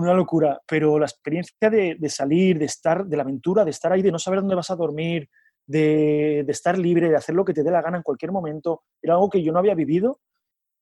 una 0.02 0.14
locura, 0.14 0.60
pero 0.66 0.98
la 0.98 1.06
experiencia 1.06 1.70
de, 1.70 1.96
salir, 2.08 2.58
de 2.58 2.64
estar, 2.64 3.06
de 3.06 3.16
la 3.16 3.22
aventura, 3.22 3.64
de 3.64 3.70
estar 3.70 3.92
ahí, 3.92 4.02
de 4.02 4.12
no 4.12 4.18
saber 4.18 4.40
dónde 4.40 4.54
vas 4.54 4.70
a 4.70 4.76
dormir, 4.76 5.28
de, 5.66 6.40
estar 6.48 6.78
libre, 6.78 7.08
de 7.08 7.16
hacer 7.16 7.34
lo 7.34 7.44
que 7.44 7.54
te 7.54 7.62
dé 7.62 7.70
la 7.70 7.82
gana 7.82 7.98
en 7.98 8.02
cualquier 8.02 8.32
momento, 8.32 8.82
era 9.00 9.14
algo 9.14 9.30
que 9.30 9.42
yo 9.42 9.52
no 9.52 9.58
había 9.58 9.74
vivido 9.74 10.20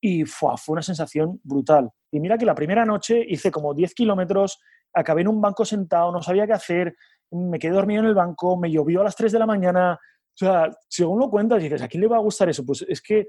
y 0.01 0.25
fue, 0.25 0.55
fue 0.57 0.73
una 0.73 0.81
sensación 0.81 1.39
brutal. 1.43 1.89
Y 2.11 2.19
mira 2.19 2.37
que 2.37 2.45
la 2.45 2.55
primera 2.55 2.85
noche 2.85 3.25
hice 3.27 3.51
como 3.51 3.73
10 3.73 3.93
kilómetros, 3.93 4.59
acabé 4.93 5.21
en 5.21 5.29
un 5.29 5.41
banco 5.41 5.65
sentado, 5.65 6.11
no 6.11 6.21
sabía 6.21 6.45
qué 6.45 6.53
hacer, 6.53 6.95
me 7.31 7.59
quedé 7.59 7.71
dormido 7.71 8.01
en 8.01 8.07
el 8.07 8.15
banco, 8.15 8.57
me 8.57 8.71
llovió 8.71 9.01
a 9.01 9.05
las 9.05 9.15
3 9.15 9.31
de 9.31 9.39
la 9.39 9.45
mañana. 9.45 9.93
O 9.93 10.37
sea, 10.37 10.69
según 10.87 11.19
lo 11.19 11.29
cuentas, 11.29 11.61
dices, 11.61 11.81
¿a 11.81 11.87
quién 11.87 12.01
le 12.01 12.07
va 12.07 12.17
a 12.17 12.21
gustar 12.21 12.49
eso? 12.49 12.65
Pues 12.65 12.85
es 12.87 13.01
que 13.01 13.27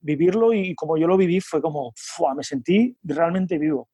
vivirlo 0.00 0.52
y 0.52 0.74
como 0.74 0.96
yo 0.96 1.06
lo 1.06 1.16
viví 1.16 1.40
fue 1.40 1.62
como, 1.62 1.92
me 2.36 2.42
sentí 2.42 2.96
realmente 3.02 3.58
vivo. 3.58 3.88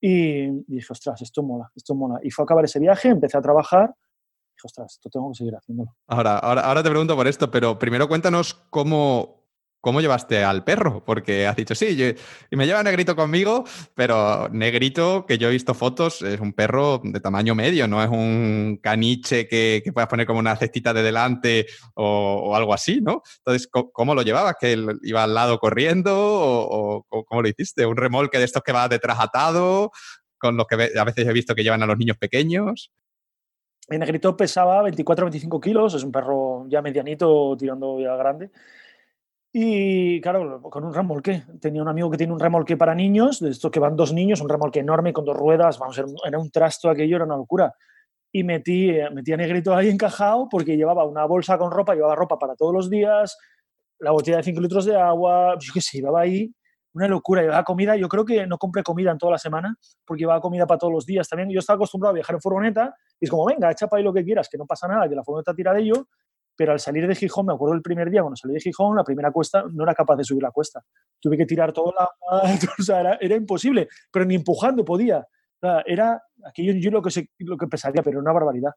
Y 0.00 0.64
dije, 0.66 0.86
ostras, 0.90 1.20
esto 1.22 1.42
mola, 1.42 1.70
esto 1.74 1.94
mola. 1.94 2.20
Y 2.22 2.30
fue 2.30 2.42
a 2.42 2.44
acabar 2.44 2.64
ese 2.64 2.78
viaje, 2.78 3.08
empecé 3.08 3.38
a 3.38 3.42
trabajar. 3.42 3.94
Dije, 4.54 4.64
ostras, 4.64 4.92
esto 4.92 5.08
tengo 5.10 5.30
que 5.30 5.36
seguir 5.36 5.54
haciéndolo. 5.54 5.96
Ahora, 6.06 6.38
ahora, 6.38 6.62
ahora 6.62 6.82
te 6.82 6.90
pregunto 6.90 7.16
por 7.16 7.26
esto, 7.26 7.50
pero 7.50 7.78
primero 7.78 8.08
cuéntanos 8.08 8.54
cómo, 8.70 9.45
¿Cómo 9.86 10.00
llevaste 10.00 10.42
al 10.42 10.64
perro? 10.64 11.04
Porque 11.04 11.46
has 11.46 11.54
dicho, 11.54 11.76
sí, 11.76 11.96
y 12.50 12.56
me 12.56 12.66
lleva 12.66 12.82
Negrito 12.82 13.14
conmigo, 13.14 13.62
pero 13.94 14.48
Negrito, 14.48 15.24
que 15.26 15.38
yo 15.38 15.46
he 15.46 15.52
visto 15.52 15.74
fotos, 15.74 16.22
es 16.22 16.40
un 16.40 16.54
perro 16.54 17.00
de 17.04 17.20
tamaño 17.20 17.54
medio, 17.54 17.86
no 17.86 18.02
es 18.02 18.10
un 18.10 18.80
caniche 18.82 19.46
que, 19.46 19.84
puedas 19.94 20.08
poner 20.08 20.26
como 20.26 20.40
una 20.40 20.56
cestita 20.56 20.92
de 20.92 21.04
delante 21.04 21.66
o, 21.94 22.56
algo 22.56 22.74
así, 22.74 23.00
¿no? 23.00 23.22
Entonces, 23.36 23.68
¿cómo, 23.70 24.16
lo 24.16 24.22
llevabas? 24.22 24.56
¿Que 24.58 24.72
él 24.72 24.98
iba 25.04 25.22
al 25.22 25.34
lado 25.34 25.56
corriendo 25.60 26.16
o, 26.18 27.06
o, 27.08 27.24
cómo 27.24 27.42
lo 27.42 27.48
hiciste? 27.48 27.86
¿Un 27.86 27.96
remolque 27.96 28.38
de 28.38 28.44
estos 28.44 28.64
que 28.64 28.72
va 28.72 28.88
detrás 28.88 29.20
atado? 29.20 29.92
Con 30.36 30.56
los 30.56 30.66
que 30.66 30.98
a 30.98 31.04
veces 31.04 31.28
he 31.28 31.32
visto 31.32 31.54
que 31.54 31.62
llevan 31.62 31.84
a 31.84 31.86
los 31.86 31.96
niños 31.96 32.16
pequeños. 32.18 32.90
El 33.88 34.00
Negrito 34.00 34.36
pesaba 34.36 34.82
24 34.82 35.26
25 35.26 35.60
kilos, 35.60 35.94
es 35.94 36.02
un 36.02 36.10
perro 36.10 36.66
ya 36.68 36.82
medianito 36.82 37.56
tirando 37.56 38.00
ya 38.00 38.16
grande. 38.16 38.50
Y 39.52 40.20
claro, 40.20 40.60
con 40.62 40.84
un 40.84 40.92
remolque. 40.92 41.44
Tenía 41.60 41.82
un 41.82 41.88
amigo 41.88 42.10
que 42.10 42.18
tiene 42.18 42.32
un 42.32 42.40
remolque 42.40 42.76
para 42.76 42.94
niños, 42.94 43.40
de 43.40 43.50
estos 43.50 43.70
que 43.70 43.80
van 43.80 43.96
dos 43.96 44.12
niños, 44.12 44.40
un 44.40 44.48
remolque 44.48 44.80
enorme 44.80 45.12
con 45.12 45.24
dos 45.24 45.36
ruedas, 45.36 45.78
vamos, 45.78 46.00
era 46.26 46.38
un 46.38 46.50
trasto 46.50 46.90
aquello, 46.90 47.16
era 47.16 47.24
una 47.24 47.36
locura. 47.36 47.74
Y 48.32 48.44
metí, 48.44 48.90
eh, 48.90 49.08
metí 49.10 49.32
a 49.32 49.36
Negrito 49.36 49.74
ahí 49.74 49.88
encajado 49.88 50.48
porque 50.50 50.76
llevaba 50.76 51.04
una 51.04 51.24
bolsa 51.24 51.56
con 51.56 51.70
ropa, 51.70 51.94
llevaba 51.94 52.14
ropa 52.14 52.38
para 52.38 52.54
todos 52.54 52.74
los 52.74 52.90
días, 52.90 53.38
la 53.98 54.10
botella 54.10 54.38
de 54.38 54.42
5 54.42 54.60
litros 54.60 54.84
de 54.84 54.96
agua, 54.96 55.56
yo 55.58 55.72
qué 55.72 55.80
sé, 55.80 55.98
llevaba 55.98 56.20
ahí 56.20 56.52
una 56.92 57.08
locura, 57.08 57.42
llevaba 57.42 57.62
comida, 57.62 57.94
yo 57.96 58.08
creo 58.08 58.24
que 58.24 58.46
no 58.46 58.56
compré 58.56 58.82
comida 58.82 59.10
en 59.10 59.18
toda 59.18 59.32
la 59.32 59.38
semana 59.38 59.76
porque 60.04 60.22
llevaba 60.22 60.40
comida 60.40 60.66
para 60.66 60.78
todos 60.78 60.92
los 60.92 61.06
días 61.06 61.28
también. 61.28 61.50
Yo 61.50 61.60
estaba 61.60 61.76
acostumbrado 61.76 62.12
a 62.12 62.14
viajar 62.14 62.34
en 62.34 62.40
furgoneta 62.40 62.94
y 63.20 63.26
es 63.26 63.30
como, 63.30 63.44
venga, 63.44 63.70
echa 63.70 63.86
para 63.86 63.98
ahí 63.98 64.04
lo 64.04 64.12
que 64.12 64.24
quieras, 64.24 64.48
que 64.50 64.56
no 64.56 64.66
pasa 64.66 64.88
nada, 64.88 65.08
que 65.08 65.14
la 65.14 65.22
furgoneta 65.22 65.54
tira 65.54 65.74
de 65.74 65.82
ello, 65.82 66.08
pero 66.56 66.72
al 66.72 66.80
salir 66.80 67.06
de 67.06 67.14
Gijón, 67.14 67.46
me 67.46 67.52
acuerdo 67.52 67.74
el 67.74 67.82
primer 67.82 68.10
día 68.10 68.22
cuando 68.22 68.36
salí 68.36 68.54
de 68.54 68.60
Gijón, 68.60 68.96
la 68.96 69.04
primera 69.04 69.30
cuesta, 69.30 69.64
no 69.70 69.84
era 69.84 69.94
capaz 69.94 70.16
de 70.16 70.24
subir 70.24 70.42
la 70.42 70.50
cuesta. 70.50 70.82
Tuve 71.20 71.36
que 71.36 71.46
tirar 71.46 71.72
todo 71.72 71.92
la... 71.98 72.08
o 72.78 72.82
sea, 72.82 73.00
era, 73.00 73.18
era, 73.20 73.36
imposible, 73.36 73.88
pero 74.10 74.24
ni 74.24 74.34
empujando 74.34 74.84
podía. 74.84 75.18
O 75.18 75.58
sea, 75.60 75.82
era 75.86 76.22
aquello 76.44 76.72
yo 76.74 76.90
lo 76.90 77.02
que, 77.02 77.10
se, 77.10 77.30
lo 77.38 77.56
que 77.56 77.66
pesaría, 77.66 78.02
pero 78.02 78.20
una 78.20 78.32
barbaridad. 78.32 78.72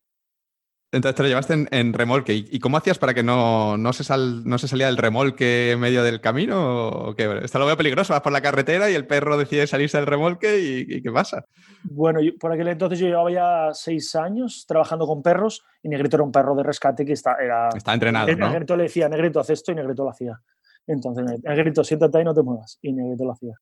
Entonces 0.92 1.16
te 1.16 1.22
lo 1.22 1.30
llevaste 1.30 1.68
en, 1.70 1.94
remolque. 1.94 2.34
¿Y, 2.34 2.60
cómo 2.60 2.78
hacías 2.78 2.98
para 2.98 3.14
que 3.14 3.22
no, 3.22 3.78
no, 3.78 3.94
se 3.94 4.04
sal, 4.04 4.44
no 4.46 4.58
se 4.58 4.68
salía 4.68 4.88
del 4.88 4.98
remolque 4.98 5.72
en 5.72 5.80
medio 5.80 6.04
del 6.04 6.20
camino? 6.20 6.88
¿O 6.88 7.16
qué? 7.16 7.42
Esto 7.44 7.60
lo 7.60 7.68
veo 7.68 7.78
peligroso. 7.78 8.14
Vas 8.14 8.24
por 8.24 8.32
la 8.32 8.42
carretera 8.42 8.90
y 8.90 8.96
el 8.96 9.06
perro 9.06 9.38
decide 9.38 9.68
salirse 9.68 9.98
del 9.98 10.08
remolque 10.08 10.60
y, 10.60 11.02
¿qué 11.04 11.12
pasa? 11.12 11.46
Bueno, 11.84 12.20
por 12.40 12.52
aquel 12.52 12.70
entonces 12.70 12.98
yo 12.98 13.06
llevaba 13.06 13.32
ya 13.32 13.70
seis 13.74 14.16
años 14.16 14.66
trabajando 14.68 15.06
con 15.06 15.22
perros 15.22 15.64
y 15.84 15.90
Negrito 15.90 16.18
era 16.18 16.24
un 16.24 16.32
perro 16.32 16.56
de 16.56 16.64
rescate 16.64 17.06
que 17.06 17.14
está, 17.14 17.36
era... 17.36 17.70
Está 17.70 17.94
entrenado, 17.94 18.36
¿no? 18.36 18.50
Negrito 18.50 18.76
le 18.76 18.84
decía, 18.84 19.08
Negrito, 19.08 19.40
haz 19.40 19.52
esto 19.52 19.72
y 19.72 19.76
Negrito 19.76 20.04
lo 20.04 20.10
hacía. 20.10 20.42
Entonces, 20.88 21.40
Negrito, 21.44 21.84
siéntate 21.84 22.22
y 22.22 22.24
no 22.24 22.34
te 22.34 22.42
muevas. 22.42 22.80
Y 22.82 22.94
Negrito 22.94 23.26
lo 23.26 23.34
hacía. 23.34 23.54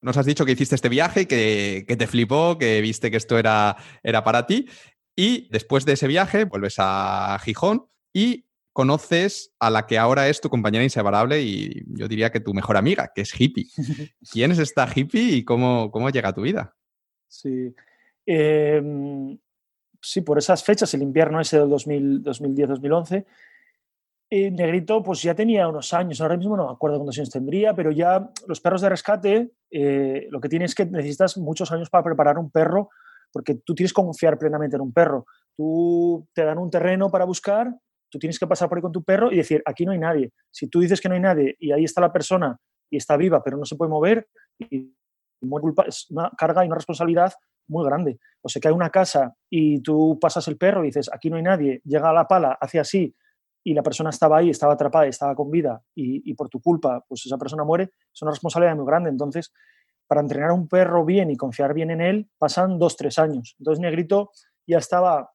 Nos 0.00 0.16
has 0.18 0.26
dicho 0.26 0.44
que 0.44 0.52
hiciste 0.52 0.74
este 0.74 0.90
viaje, 0.90 1.26
que, 1.26 1.84
que, 1.88 1.96
te 1.96 2.06
flipó, 2.06 2.58
que 2.58 2.80
viste 2.82 3.10
que 3.10 3.16
esto 3.16 3.38
era, 3.38 3.76
era 4.02 4.22
para 4.22 4.46
ti. 4.46 4.66
Y 5.16 5.48
después 5.50 5.84
de 5.84 5.92
ese 5.92 6.08
viaje 6.08 6.44
vuelves 6.44 6.76
a 6.78 7.38
Gijón 7.42 7.86
y 8.12 8.46
conoces 8.74 9.54
a 9.60 9.70
la 9.70 9.86
que 9.86 9.98
ahora 9.98 10.28
es 10.28 10.40
tu 10.40 10.50
compañera 10.50 10.82
inseparable 10.82 11.40
y 11.40 11.84
yo 11.86 12.08
diría 12.08 12.30
que 12.30 12.40
tu 12.40 12.52
mejor 12.52 12.76
amiga, 12.76 13.12
que 13.14 13.22
es 13.22 13.32
Hippie. 13.38 13.68
¿Quién 14.32 14.50
es 14.50 14.58
esta 14.58 14.88
Hippie 14.92 15.36
y 15.36 15.44
cómo, 15.44 15.90
cómo 15.92 16.10
llega 16.10 16.30
a 16.30 16.34
tu 16.34 16.42
vida? 16.42 16.74
Sí. 17.28 17.72
Em, 18.26 19.38
sí, 20.00 20.20
por 20.22 20.38
esas 20.38 20.64
fechas, 20.64 20.92
el 20.94 21.02
invierno 21.02 21.40
ese 21.40 21.58
del 21.58 21.68
2010-2011, 21.68 23.24
eh, 24.30 24.50
Negrito 24.50 25.02
pues 25.02 25.22
ya 25.22 25.34
tenía 25.34 25.68
unos 25.68 25.92
años, 25.92 26.20
ahora 26.20 26.36
mismo 26.36 26.56
no 26.56 26.66
me 26.66 26.72
acuerdo 26.72 26.96
cuántos 26.96 27.18
años 27.18 27.30
tendría, 27.30 27.74
pero 27.74 27.92
ya 27.92 28.30
los 28.48 28.60
perros 28.60 28.80
de 28.80 28.88
rescate, 28.88 29.52
eh, 29.70 30.26
lo 30.30 30.40
que 30.40 30.48
tienes 30.48 30.72
es 30.72 30.74
que 30.74 30.86
necesitas 30.86 31.36
muchos 31.36 31.70
años 31.70 31.90
para 31.90 32.02
preparar 32.02 32.38
un 32.38 32.50
perro 32.50 32.90
porque 33.34 33.56
tú 33.56 33.74
tienes 33.74 33.92
que 33.92 34.00
confiar 34.00 34.38
plenamente 34.38 34.76
en 34.76 34.82
un 34.82 34.92
perro. 34.92 35.26
Tú 35.56 36.28
te 36.32 36.44
dan 36.44 36.56
un 36.56 36.70
terreno 36.70 37.10
para 37.10 37.24
buscar, 37.24 37.74
tú 38.08 38.16
tienes 38.16 38.38
que 38.38 38.46
pasar 38.46 38.68
por 38.68 38.78
ahí 38.78 38.82
con 38.82 38.92
tu 38.92 39.02
perro 39.02 39.32
y 39.32 39.38
decir, 39.38 39.60
aquí 39.66 39.84
no 39.84 39.90
hay 39.90 39.98
nadie. 39.98 40.32
Si 40.52 40.68
tú 40.68 40.78
dices 40.78 41.00
que 41.00 41.08
no 41.08 41.16
hay 41.16 41.20
nadie 41.20 41.56
y 41.58 41.72
ahí 41.72 41.82
está 41.82 42.00
la 42.00 42.12
persona 42.12 42.56
y 42.88 42.96
está 42.96 43.16
viva, 43.16 43.42
pero 43.42 43.56
no 43.56 43.64
se 43.64 43.74
puede 43.74 43.90
mover, 43.90 44.28
y 44.60 44.94
es 45.88 46.06
una 46.10 46.30
carga 46.38 46.62
y 46.62 46.68
una 46.68 46.76
responsabilidad 46.76 47.32
muy 47.66 47.84
grande. 47.84 48.20
O 48.40 48.48
sea, 48.48 48.60
que 48.60 48.68
hay 48.68 48.74
una 48.74 48.90
casa 48.90 49.34
y 49.50 49.82
tú 49.82 50.16
pasas 50.20 50.46
el 50.46 50.56
perro 50.56 50.84
y 50.84 50.88
dices, 50.88 51.10
aquí 51.12 51.28
no 51.28 51.36
hay 51.36 51.42
nadie, 51.42 51.82
llega 51.84 52.10
a 52.10 52.12
la 52.12 52.28
pala, 52.28 52.56
hace 52.60 52.78
así, 52.78 53.16
y 53.64 53.74
la 53.74 53.82
persona 53.82 54.10
estaba 54.10 54.38
ahí, 54.38 54.50
estaba 54.50 54.74
atrapada, 54.74 55.06
estaba 55.06 55.34
con 55.34 55.50
vida, 55.50 55.82
y, 55.92 56.30
y 56.30 56.34
por 56.34 56.48
tu 56.48 56.60
culpa, 56.60 57.04
pues 57.08 57.26
esa 57.26 57.36
persona 57.36 57.64
muere, 57.64 57.94
es 58.14 58.22
una 58.22 58.30
responsabilidad 58.30 58.76
muy 58.76 58.86
grande. 58.86 59.10
Entonces, 59.10 59.52
para 60.06 60.20
entrenar 60.20 60.50
a 60.50 60.54
un 60.54 60.68
perro 60.68 61.04
bien 61.04 61.30
y 61.30 61.36
confiar 61.36 61.74
bien 61.74 61.90
en 61.90 62.00
él, 62.00 62.28
pasan 62.38 62.78
dos, 62.78 62.96
tres 62.96 63.18
años. 63.18 63.54
Entonces 63.58 63.80
Negrito 63.80 64.30
ya 64.66 64.78
estaba, 64.78 65.30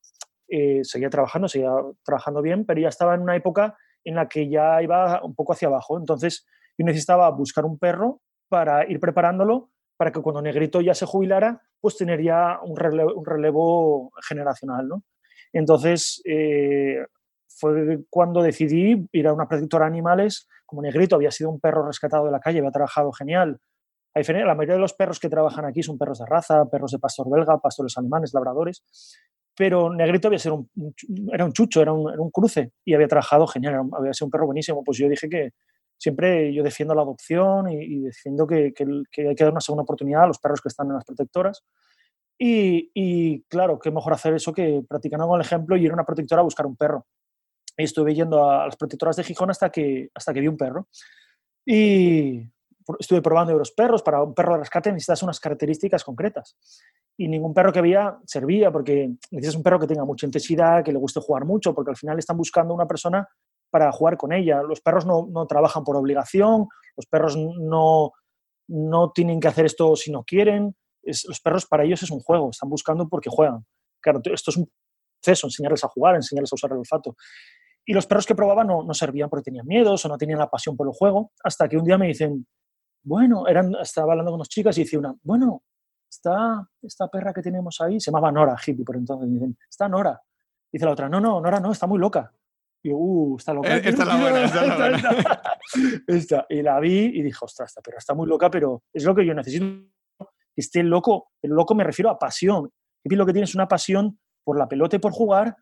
eh, 0.47 0.81
seguía 0.83 1.09
trabajando, 1.09 1.47
seguía 1.47 1.71
trabajando 2.03 2.41
bien, 2.41 2.65
pero 2.65 2.81
ya 2.81 2.89
estaba 2.89 3.15
en 3.15 3.21
una 3.21 3.35
época 3.35 3.77
en 4.03 4.15
la 4.15 4.27
que 4.27 4.49
ya 4.49 4.81
iba 4.81 5.23
un 5.23 5.35
poco 5.35 5.53
hacia 5.53 5.67
abajo. 5.67 5.97
Entonces 5.97 6.45
yo 6.77 6.85
necesitaba 6.85 7.29
buscar 7.31 7.65
un 7.65 7.77
perro 7.77 8.21
para 8.47 8.89
ir 8.89 8.99
preparándolo 8.99 9.69
para 9.97 10.11
que 10.13 10.21
cuando 10.21 10.41
Negrito 10.41 10.79
ya 10.79 10.93
se 10.93 11.05
jubilara, 11.05 11.61
pues 11.81 11.97
tener 11.97 12.23
ya 12.23 12.59
un 12.63 12.77
relevo, 12.77 14.11
generacional. 14.25 14.87
¿no? 14.87 15.03
Entonces 15.51 16.21
eh, 16.25 17.05
fue 17.49 17.99
cuando 18.09 18.41
decidí 18.41 19.07
ir 19.11 19.27
a 19.27 19.33
una 19.33 19.47
protectora 19.47 19.85
de 19.85 19.91
animales. 19.91 20.47
Como 20.65 20.81
Negrito 20.81 21.17
había 21.17 21.31
sido 21.31 21.49
un 21.49 21.59
perro 21.59 21.85
rescatado 21.85 22.25
de 22.25 22.31
la 22.31 22.39
calle, 22.39 22.59
había 22.59 22.71
trabajado 22.71 23.11
genial, 23.11 23.59
la 24.13 24.55
mayoría 24.55 24.75
de 24.75 24.81
los 24.81 24.93
perros 24.93 25.19
que 25.19 25.29
trabajan 25.29 25.65
aquí 25.65 25.83
son 25.83 25.97
perros 25.97 26.19
de 26.19 26.25
raza, 26.25 26.65
perros 26.65 26.91
de 26.91 26.99
pastor 26.99 27.29
belga, 27.29 27.59
pastores 27.59 27.97
alemanes, 27.97 28.33
labradores, 28.33 28.83
pero 29.59 29.93
Negrito 29.93 30.29
había 30.29 30.39
sido 30.39 30.55
un, 30.55 30.95
era 31.33 31.43
un 31.43 31.51
chucho, 31.51 31.81
era 31.81 31.91
un, 31.91 32.31
cruce 32.31 32.71
y 32.85 32.93
había 32.93 33.09
trabajado 33.09 33.45
genial, 33.45 33.89
había 33.91 34.13
sido 34.13 34.27
un 34.27 34.31
perro 34.31 34.45
buenísimo. 34.45 34.85
Pues 34.85 34.97
yo 34.97 35.09
dije 35.09 35.27
que 35.27 35.51
siempre 35.97 36.53
yo 36.53 36.63
defiendo 36.63 36.95
la 36.95 37.01
adopción 37.01 37.69
y, 37.69 37.99
defiendo 37.99 38.47
que, 38.47 38.73
hay 38.73 39.35
que 39.35 39.43
dar 39.43 39.51
una 39.51 39.59
segunda 39.59 39.83
oportunidad 39.83 40.23
a 40.23 40.27
los 40.27 40.39
perros 40.39 40.61
que 40.61 40.69
están 40.69 40.87
en 40.87 40.93
las 40.93 41.03
protectoras. 41.03 41.65
Y, 42.37 43.43
claro, 43.49 43.77
qué 43.79 43.91
mejor 43.91 44.13
hacer 44.13 44.33
eso 44.33 44.53
que 44.53 44.81
practicando 44.87 45.27
con 45.27 45.41
el 45.41 45.45
ejemplo 45.45 45.75
y 45.75 45.83
ir 45.83 45.91
a 45.91 45.95
una 45.95 46.05
protectora 46.05 46.39
a 46.39 46.45
buscar 46.45 46.65
un 46.65 46.77
perro. 46.77 47.05
Y 47.75 47.83
estuve 47.83 48.15
yendo 48.15 48.49
a 48.49 48.65
las 48.65 48.77
protectoras 48.77 49.17
de 49.17 49.25
Gijón 49.25 49.49
hasta 49.49 49.69
que, 49.69 50.09
hasta 50.13 50.33
que 50.33 50.39
vi 50.39 50.47
un 50.47 50.55
perro. 50.55 50.87
Y 51.65 52.49
estuve 52.97 53.21
probando 53.21 53.53
los 53.57 53.71
perros. 53.71 54.01
Para 54.01 54.23
un 54.23 54.33
perro 54.33 54.53
de 54.53 54.59
rescate 54.59 54.91
necesitas 54.91 55.23
unas 55.23 55.39
características 55.39 56.03
concretas. 56.03 56.57
Y 57.17 57.27
ningún 57.27 57.53
perro 57.53 57.71
que 57.71 57.79
había 57.79 58.17
servía 58.25 58.71
porque 58.71 59.09
necesitas 59.31 59.55
un 59.55 59.63
perro 59.63 59.79
que 59.79 59.87
tenga 59.87 60.05
mucha 60.05 60.25
intensidad, 60.25 60.83
que 60.83 60.91
le 60.91 60.99
guste 60.99 61.19
jugar 61.19 61.45
mucho, 61.45 61.73
porque 61.75 61.91
al 61.91 61.97
final 61.97 62.17
están 62.17 62.37
buscando 62.37 62.73
una 62.73 62.87
persona 62.87 63.27
para 63.69 63.91
jugar 63.91 64.17
con 64.17 64.31
ella. 64.31 64.61
Los 64.63 64.81
perros 64.81 65.05
no, 65.05 65.27
no 65.29 65.45
trabajan 65.45 65.83
por 65.83 65.95
obligación, 65.95 66.67
los 66.95 67.05
perros 67.05 67.37
no, 67.37 68.13
no 68.67 69.11
tienen 69.11 69.39
que 69.39 69.47
hacer 69.47 69.65
esto 69.65 69.95
si 69.95 70.11
no 70.11 70.23
quieren. 70.23 70.75
los 71.03 71.41
perros 71.41 71.65
para 71.65 71.83
ellos 71.83 72.01
es 72.03 72.11
un 72.11 72.19
juego, 72.19 72.49
están 72.51 72.69
buscando 72.69 73.07
porque 73.07 73.29
juegan. 73.29 73.65
Claro, 74.01 74.21
esto 74.23 74.51
es 74.51 74.57
un 74.57 74.69
proceso, 75.21 75.47
enseñarles 75.47 75.83
a 75.83 75.87
jugar, 75.89 76.15
enseñarles 76.15 76.51
a 76.53 76.55
usar 76.55 76.71
el 76.71 76.77
olfato. 76.77 77.15
Y 77.85 77.93
los 77.93 78.05
perros 78.05 78.25
que 78.25 78.35
probaban 78.35 78.67
no, 78.67 78.83
no 78.83 78.93
servían 78.93 79.29
porque 79.29 79.45
tenían 79.45 79.65
miedos 79.65 80.05
o 80.05 80.09
no 80.09 80.17
tenían 80.17 80.39
la 80.39 80.49
pasión 80.49 80.77
por 80.77 80.87
el 80.87 80.93
juego, 80.93 81.31
hasta 81.43 81.67
que 81.67 81.77
un 81.77 81.83
día 81.83 81.97
me 81.97 82.07
dicen, 82.07 82.45
bueno, 83.09 83.47
eran, 83.47 83.73
estaba 83.81 84.11
hablando 84.11 84.31
con 84.31 84.37
dos 84.37 84.49
chicas 84.49 84.77
y 84.77 84.83
decía 84.83 84.99
una, 84.99 85.15
bueno, 85.23 85.63
está 86.07 86.63
esta 86.79 87.07
perra 87.07 87.33
que 87.33 87.41
tenemos 87.41 87.81
ahí, 87.81 87.99
se 87.99 88.11
llamaba 88.11 88.31
Nora, 88.31 88.55
hippie 88.55 88.85
por 88.85 88.95
entonces, 88.95 89.31
dicen, 89.31 89.57
está 89.67 89.89
Nora. 89.89 90.21
Dice 90.71 90.85
la 90.85 90.91
otra, 90.91 91.09
no, 91.09 91.19
no, 91.19 91.41
Nora 91.41 91.59
no, 91.59 91.71
está 91.71 91.87
muy 91.87 91.97
loca. 91.97 92.31
Y 92.83 92.89
yo, 92.89 92.97
uh, 92.97 93.37
está 93.37 93.51
loca. 93.51 93.75
Eh, 93.75 93.81
esta 93.83 94.03
es 94.03 94.07
la 94.07 94.21
buena, 94.21 94.43
esta 94.45 94.61
es 94.61 94.67
la 94.67 94.75
buena. 94.75 95.41
esta. 96.07 96.45
Y 96.49 96.61
la 96.61 96.79
vi 96.79 97.05
y 97.05 97.23
dije, 97.23 97.39
ostras, 97.41 97.71
esta 97.71 97.81
perra 97.81 97.97
está 97.97 98.13
muy 98.13 98.27
loca, 98.27 98.51
pero 98.51 98.83
es 98.93 99.03
lo 99.03 99.15
que 99.15 99.25
yo 99.25 99.33
necesito. 99.33 99.65
Que 100.19 100.61
esté 100.61 100.83
loco, 100.83 101.31
el 101.41 101.49
loco 101.49 101.73
me 101.73 101.83
refiero 101.83 102.11
a 102.11 102.19
pasión. 102.19 102.69
Hippie 103.03 103.17
lo 103.17 103.25
que 103.25 103.33
tiene 103.33 103.45
es 103.45 103.55
una 103.55 103.67
pasión 103.67 104.19
por 104.43 104.55
la 104.55 104.67
pelota 104.67 104.97
y 104.97 104.99
por 104.99 105.13
jugar 105.13 105.55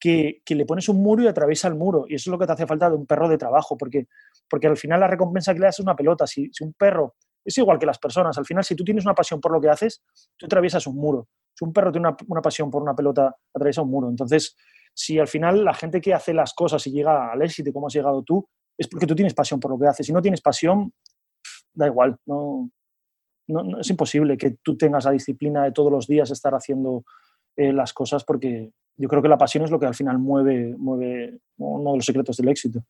que, 0.00 0.42
le 0.48 0.64
pones 0.64 0.88
un 0.88 1.02
muro 1.02 1.22
y 1.22 1.28
atraviesa 1.28 1.68
el 1.68 1.74
muro. 1.74 2.06
Y 2.08 2.14
eso 2.14 2.30
es 2.30 2.32
lo 2.32 2.38
que 2.38 2.46
te 2.46 2.52
hace 2.52 2.66
falta 2.66 2.88
de 2.88 2.96
un 2.96 3.06
perro 3.06 3.28
de 3.28 3.38
trabajo, 3.38 3.76
porque, 3.76 4.08
porque 4.48 4.66
al 4.66 4.76
final 4.76 5.00
la 5.00 5.06
recompensa 5.06 5.52
que 5.52 5.60
le 5.60 5.66
das 5.66 5.76
es 5.78 5.84
una 5.84 5.94
pelota. 5.94 6.26
Si, 6.26 6.50
si 6.52 6.64
un 6.64 6.72
perro 6.72 7.14
es 7.44 7.56
igual 7.58 7.78
que 7.78 7.86
las 7.86 7.98
personas, 7.98 8.36
al 8.38 8.46
final 8.46 8.64
si 8.64 8.74
tú 8.74 8.84
tienes 8.84 9.04
una 9.04 9.14
pasión 9.14 9.40
por 9.40 9.52
lo 9.52 9.60
que 9.60 9.68
haces, 9.68 10.02
tú 10.36 10.46
atraviesas 10.46 10.86
un 10.86 10.96
muro. 10.96 11.28
Si 11.54 11.64
un 11.64 11.72
perro 11.72 11.92
tiene 11.92 12.08
una, 12.08 12.16
una 12.28 12.40
pasión 12.40 12.70
por 12.70 12.82
una 12.82 12.94
pelota, 12.94 13.34
atraviesa 13.54 13.82
un 13.82 13.90
muro. 13.90 14.08
Entonces, 14.08 14.56
si 14.94 15.18
al 15.18 15.28
final 15.28 15.64
la 15.64 15.74
gente 15.74 16.00
que 16.00 16.14
hace 16.14 16.32
las 16.32 16.54
cosas 16.54 16.86
y 16.86 16.92
llega 16.92 17.30
al 17.30 17.42
éxito 17.42 17.72
como 17.72 17.86
has 17.86 17.94
llegado 17.94 18.22
tú, 18.22 18.48
es 18.76 18.88
porque 18.88 19.06
tú 19.06 19.14
tienes 19.14 19.34
pasión 19.34 19.60
por 19.60 19.70
lo 19.70 19.78
que 19.78 19.86
haces. 19.86 20.06
Si 20.06 20.12
no 20.12 20.22
tienes 20.22 20.40
pasión, 20.40 20.92
da 21.74 21.86
igual, 21.86 22.16
no, 22.26 22.70
no, 23.48 23.80
es 23.80 23.90
imposible 23.90 24.36
que 24.36 24.56
tú 24.62 24.76
tengas 24.76 25.04
la 25.04 25.10
disciplina 25.10 25.64
de 25.64 25.72
todos 25.72 25.92
los 25.92 26.06
días 26.06 26.30
estar 26.30 26.54
haciendo 26.54 27.04
eh, 27.56 27.72
las 27.72 27.92
cosas 27.92 28.24
porque 28.24 28.70
yo 28.96 29.08
creo 29.08 29.22
que 29.22 29.28
la 29.28 29.38
pasión 29.38 29.64
es 29.64 29.70
lo 29.70 29.80
que 29.80 29.86
al 29.86 29.94
final 29.94 30.18
mueve, 30.18 30.74
mueve 30.76 31.38
uno 31.58 31.92
de 31.92 31.96
los 31.96 32.04
secretos 32.04 32.36
del 32.36 32.48
éxito. 32.48 32.84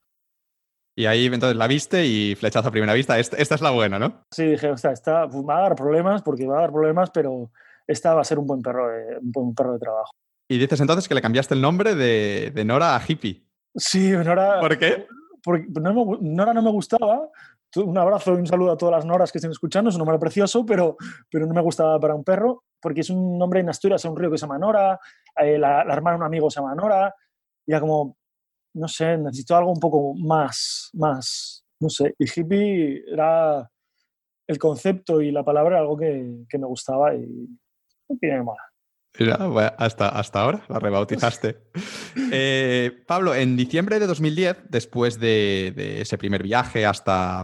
Y 0.97 1.07
ahí 1.07 1.27
entonces 1.27 1.57
la 1.57 1.67
viste 1.67 2.05
y 2.07 2.35
flechazo 2.35 2.69
a 2.69 2.73
primera 2.73 2.95
vista. 2.95 3.19
Esta, 3.19 3.37
es 3.37 3.61
la 3.61 3.71
buena, 3.71 3.99
¿no? 3.99 4.25
Sí, 4.31 4.45
dije, 4.45 4.77
sea, 4.77 4.93
esta 4.93 5.29
pues, 5.29 5.45
va 5.49 5.59
a 5.59 5.63
dar 5.63 5.77
problemas 5.77 6.23
porque 6.23 6.47
va 6.47 6.59
a 6.59 6.61
dar 6.63 6.73
problemas, 6.73 7.11
pero 7.11 7.51
esta 7.87 8.15
va 8.15 8.23
a 8.23 8.25
ser 8.25 8.39
un 8.39 8.47
buen 8.47 8.61
perro 8.61 8.89
de, 8.89 9.19
un 9.19 9.33
buen 9.33 9.55
perro 9.55 9.75
de 9.75 9.79
trabajo. 9.79 10.11
Y 10.49 10.59
dices 10.59 10.81
entonces 10.81 11.09
que 11.09 11.15
le 11.15 11.23
cambiaste 11.23 11.55
el 11.55 11.61
nombre 11.61 11.95
de, 11.95 12.51
de 12.53 12.65
Nora 12.65 12.97
a 12.97 13.03
Hippie. 13.07 13.47
Sí, 13.75 14.11
Nora. 14.11 14.59
¿Por 14.61 14.77
qué? 14.79 15.07
Porque 15.43 15.69
Nora 15.71 16.53
no 16.53 16.63
me 16.63 16.71
gustaba, 16.71 17.31
un 17.77 17.97
abrazo 17.97 18.35
y 18.35 18.39
un 18.39 18.47
saludo 18.47 18.73
a 18.73 18.77
todas 18.77 18.97
las 18.97 19.07
noras 19.07 19.31
que 19.31 19.39
estén 19.39 19.53
escuchando. 19.53 19.91
Es 19.91 19.97
un 19.97 20.01
nombre 20.01 20.19
precioso, 20.19 20.67
pero, 20.67 20.97
pero 21.31 21.47
no 21.47 21.55
me 21.55 21.63
gustaba 21.63 21.99
para 22.01 22.15
un 22.15 22.25
perro, 22.25 22.65
porque 22.81 23.01
es 23.01 23.11
un 23.11 23.39
nombre 23.39 23.61
en 23.61 23.69
Asturias, 23.69 24.05
un 24.05 24.17
río 24.17 24.31
que 24.31 24.39
se 24.39 24.43
llama 24.43 24.59
Nora, 24.59 24.99
eh, 25.37 25.59
la, 25.59 25.83
hermana 25.83 26.17
de 26.17 26.21
un 26.21 26.27
amigo 26.27 26.51
se 26.51 26.61
llama 26.61 26.75
Nora. 26.75 27.15
Ya 27.67 27.81
como, 27.81 28.17
no 28.75 28.89
sé, 28.89 29.17
necesito 29.19 29.57
algo 29.57 29.71
un 29.71 29.81
poco 29.81 30.15
más, 30.15 30.91
más, 30.95 31.65
no 31.81 31.89
sé, 31.89 32.15
y 32.19 32.25
hippie 32.25 33.05
era 33.13 33.71
el 34.47 34.59
concepto 34.59 35.21
y 35.21 35.31
la 35.31 35.45
palabra 35.45 35.79
algo 35.79 35.97
que, 35.97 36.47
me 36.53 36.67
gustaba 36.67 37.15
y 37.15 37.49
no 38.09 38.17
tiene 38.19 38.43
hasta, 39.79 40.09
hasta 40.09 40.41
ahora 40.41 40.65
la 40.69 40.79
rebautizaste. 40.79 41.59
Eh, 42.33 43.03
Pablo, 43.07 43.35
en 43.35 43.57
diciembre 43.57 43.99
de 43.99 44.07
2010, 44.07 44.65
después 44.69 45.19
de, 45.19 46.01
ese 46.01 46.17
primer 46.19 46.43
viaje 46.43 46.87
hasta, 46.87 47.43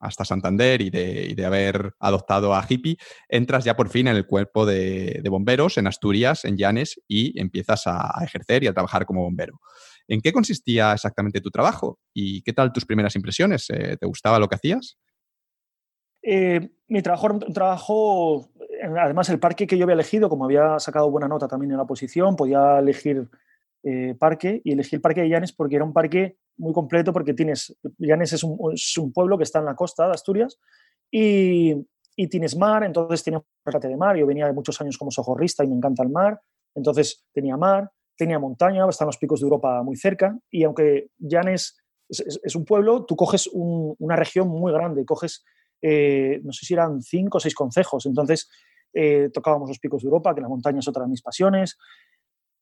hasta 0.00 0.24
Santander 0.24 0.80
y 0.80 0.90
de, 0.90 1.44
haber 1.44 1.94
adoptado 2.00 2.54
a 2.54 2.64
Hippie, 2.68 2.96
entras 3.28 3.64
ya 3.64 3.76
por 3.76 3.88
fin 3.90 4.08
en 4.08 4.16
el 4.16 4.26
cuerpo 4.26 4.66
de, 4.66 5.22
bomberos 5.28 5.78
en 5.78 5.86
Asturias, 5.86 6.44
en 6.44 6.56
Llanes, 6.56 7.00
y 7.06 7.38
empiezas 7.40 7.86
a, 7.86 8.12
ejercer 8.24 8.64
y 8.64 8.66
a 8.66 8.72
trabajar 8.72 9.04
como 9.06 9.22
bombero. 9.22 9.60
¿En 10.08 10.20
qué 10.20 10.32
consistía 10.32 10.92
exactamente 10.92 11.40
tu 11.40 11.50
trabajo? 11.50 11.98
¿Y 12.12 12.42
qué 12.42 12.52
tal 12.52 12.72
tus 12.72 12.84
primeras 12.84 13.14
impresiones? 13.16 13.70
Eh, 13.70 13.96
¿Te 13.98 14.06
gustaba 14.06 14.38
lo 14.38 14.48
que 14.48 14.56
hacías? 14.56 14.98
Eh, 16.22 16.70
mi 16.88 17.02
trabajo 17.02 17.26
un 17.26 17.52
trabajo, 17.52 18.50
además 18.84 19.28
el 19.30 19.38
parque 19.38 19.66
que 19.66 19.76
yo 19.76 19.84
había 19.84 19.94
elegido, 19.94 20.28
como 20.28 20.44
había 20.44 20.78
sacado 20.78 21.10
buena 21.10 21.28
nota 21.28 21.48
también 21.48 21.72
en 21.72 21.78
la 21.78 21.86
posición, 21.86 22.36
podía 22.36 22.78
elegir 22.78 23.28
eh, 23.82 24.14
parque 24.18 24.62
y 24.64 24.72
elegí 24.72 24.96
el 24.96 25.02
parque 25.02 25.22
de 25.22 25.28
Llanes 25.28 25.52
porque 25.52 25.76
era 25.76 25.84
un 25.84 25.92
parque 25.92 26.38
muy 26.56 26.72
completo 26.72 27.12
porque 27.12 27.34
tienes, 27.34 27.76
Llanes 27.98 28.32
es 28.32 28.42
un, 28.42 29.12
pueblo 29.12 29.36
que 29.36 29.44
está 29.44 29.58
en 29.58 29.66
la 29.66 29.74
costa 29.74 30.06
de 30.06 30.12
Asturias 30.12 30.58
y, 31.10 31.74
y 32.16 32.28
tienes 32.28 32.56
mar, 32.56 32.84
entonces 32.84 33.22
tiene 33.22 33.38
un 33.38 33.44
rescate 33.64 33.88
de 33.88 33.96
mar, 33.96 34.16
yo 34.16 34.26
venía 34.26 34.46
de 34.46 34.52
muchos 34.52 34.80
años 34.80 34.96
como 34.96 35.10
socorrista 35.10 35.64
y 35.64 35.68
me 35.68 35.76
encanta 35.76 36.02
el 36.02 36.08
mar, 36.08 36.40
entonces 36.74 37.26
tenía 37.32 37.56
mar, 37.56 37.90
tenía 38.16 38.38
montaña, 38.38 38.88
están 38.88 39.06
los 39.06 39.18
picos 39.18 39.40
de 39.40 39.44
Europa 39.44 39.82
muy 39.82 39.96
cerca 39.96 40.38
y 40.50 40.64
aunque 40.64 41.08
Llanes 41.18 41.76
es, 42.08 42.56
un 42.56 42.64
pueblo, 42.64 43.04
tú 43.04 43.16
coges 43.16 43.48
una 43.52 44.16
región 44.16 44.48
muy 44.48 44.72
grande, 44.72 45.04
coges, 45.04 45.44
eh, 45.82 46.40
no 46.44 46.52
sé 46.52 46.66
si 46.66 46.74
eran 46.74 47.02
cinco 47.02 47.38
o 47.38 47.40
seis 47.40 47.54
concejos, 47.54 48.06
entonces 48.06 48.48
eh, 48.94 49.30
tocábamos 49.32 49.68
los 49.68 49.78
picos 49.78 50.02
de 50.02 50.06
Europa, 50.06 50.34
que 50.34 50.40
la 50.40 50.48
montaña 50.48 50.78
es 50.78 50.88
otra 50.88 51.02
de 51.04 51.10
mis 51.10 51.22
pasiones, 51.22 51.76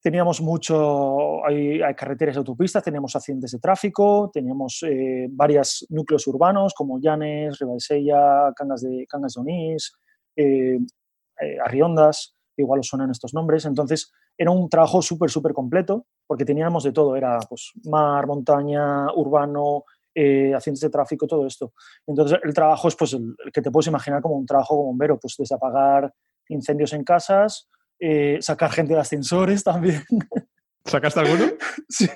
teníamos 0.01 0.41
mucho, 0.41 1.45
hay, 1.47 1.81
carreteras 1.95 2.35
y 2.35 2.39
autopistas, 2.39 2.83
teníamos 2.83 3.15
accidentes 3.15 3.53
de 3.53 3.59
tráfico, 3.59 4.31
teníamos 4.33 4.83
eh, 4.83 5.29
varios 5.31 5.87
núcleos 5.91 6.27
urbanos 6.27 6.75
como 6.75 6.99
Llanes, 6.99 7.59
Ribaisella, 7.59 8.53
Cangas 8.57 8.83
de, 8.83 9.07
Cangas 9.09 9.35
de 9.35 9.41
Onís, 9.41 9.93
Arriondas, 11.65 12.37
igual 12.57 12.81
os 12.81 12.87
suenan 12.87 13.11
estos 13.11 13.35
nombres, 13.35 13.65
entonces 13.65 14.13
era 14.37 14.51
un 14.51 14.69
trabajo 14.69 15.03
súper, 15.03 15.31
súper 15.31 15.53
completo, 15.53 16.07
porque 16.27 16.45
teníamos 16.45 16.85
de 16.85 16.93
todo, 16.93 17.17
era 17.17 17.39
pues, 17.49 17.73
mar, 17.85 18.27
montaña, 18.27 19.13
urbano, 19.15 19.85
eh, 20.15 20.53
accidentes 20.55 20.81
de 20.81 20.91
tráfico, 20.91 21.27
todo 21.27 21.47
esto. 21.47 21.73
Entonces, 22.07 22.39
el 22.43 22.53
trabajo 22.53 22.89
es 22.89 22.97
pues, 22.97 23.13
el, 23.15 23.35
que 23.53 23.63
te 23.63 23.71
puedes 23.71 23.87
imaginar 23.87 24.21
como 24.21 24.37
un 24.37 24.47
trabajo 24.47 24.77
como 24.77 24.89
bombero, 24.89 25.19
pues 25.19 25.35
desde 25.39 25.55
apagar 25.55 26.13
incendios 26.49 26.93
en 26.93 27.05
casas, 27.05 27.69
eh, 27.99 28.39
sacar 28.41 28.71
gente 28.71 28.95
de 28.95 29.01
ascensores 29.01 29.65
también. 29.65 30.03
¿Sacaste 30.85 31.21
alguno? 31.21 31.45
sí. 31.89 32.09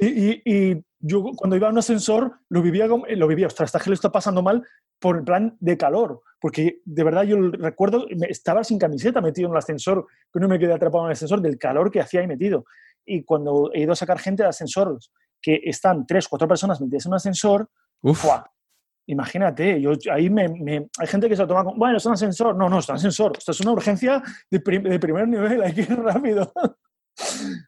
Y, 0.00 0.84
yo 1.00 1.22
cuando 1.36 1.54
iba 1.54 1.68
a 1.68 1.70
un 1.70 1.78
ascensor 1.78 2.40
lo 2.48 2.60
vivía, 2.60 2.88
como, 2.88 3.06
lo 3.06 3.28
vivía, 3.28 3.46
ostras, 3.46 3.68
esta 3.68 3.78
gente 3.78 3.90
lo 3.90 3.94
está 3.94 4.10
pasando 4.10 4.42
mal 4.42 4.64
por 4.98 5.16
el 5.16 5.24
plan 5.24 5.56
de 5.60 5.76
calor, 5.76 6.22
porque 6.40 6.80
de 6.84 7.04
verdad 7.04 7.22
yo 7.22 7.36
recuerdo, 7.52 8.06
estaba 8.28 8.64
sin 8.64 8.80
camiseta 8.80 9.20
metido 9.20 9.46
en 9.46 9.52
el 9.52 9.58
ascensor, 9.58 10.06
que 10.32 10.40
no 10.40 10.48
me 10.48 10.58
quedé 10.58 10.72
atrapado 10.72 11.04
en 11.04 11.10
el 11.10 11.12
ascensor 11.12 11.40
del 11.40 11.56
calor 11.56 11.92
que 11.92 12.00
hacía 12.00 12.20
ahí 12.20 12.26
metido. 12.26 12.64
Y 13.04 13.22
cuando 13.22 13.70
he 13.72 13.82
ido 13.82 13.92
a 13.92 13.96
sacar 13.96 14.18
gente 14.18 14.42
de 14.42 14.48
ascensores, 14.48 15.12
que 15.40 15.60
están 15.64 16.06
tres, 16.06 16.28
cuatro 16.28 16.48
personas 16.48 16.80
metidas 16.80 17.06
en 17.06 17.12
un 17.12 17.16
ascensor, 17.16 17.70
Uf. 18.02 18.24
imagínate, 19.06 19.80
yo, 19.80 19.92
ahí 20.12 20.30
me, 20.30 20.88
hay 20.98 21.06
gente 21.06 21.28
que 21.28 21.36
se 21.36 21.42
lo 21.42 21.48
toma 21.48 21.64
como, 21.64 21.76
bueno, 21.76 21.96
es 21.96 22.06
un 22.06 22.12
ascensor. 22.12 22.56
No, 22.56 22.68
no, 22.68 22.78
es 22.78 22.88
un 22.88 22.96
ascensor. 22.96 23.32
Esto 23.36 23.52
es 23.52 23.60
una 23.60 23.72
urgencia 23.72 24.22
de, 24.50 24.58
de 24.58 24.98
primer 24.98 25.28
nivel, 25.28 25.62
hay 25.64 25.74
que 25.74 25.82
ir 25.82 25.96
rápido. 25.96 26.52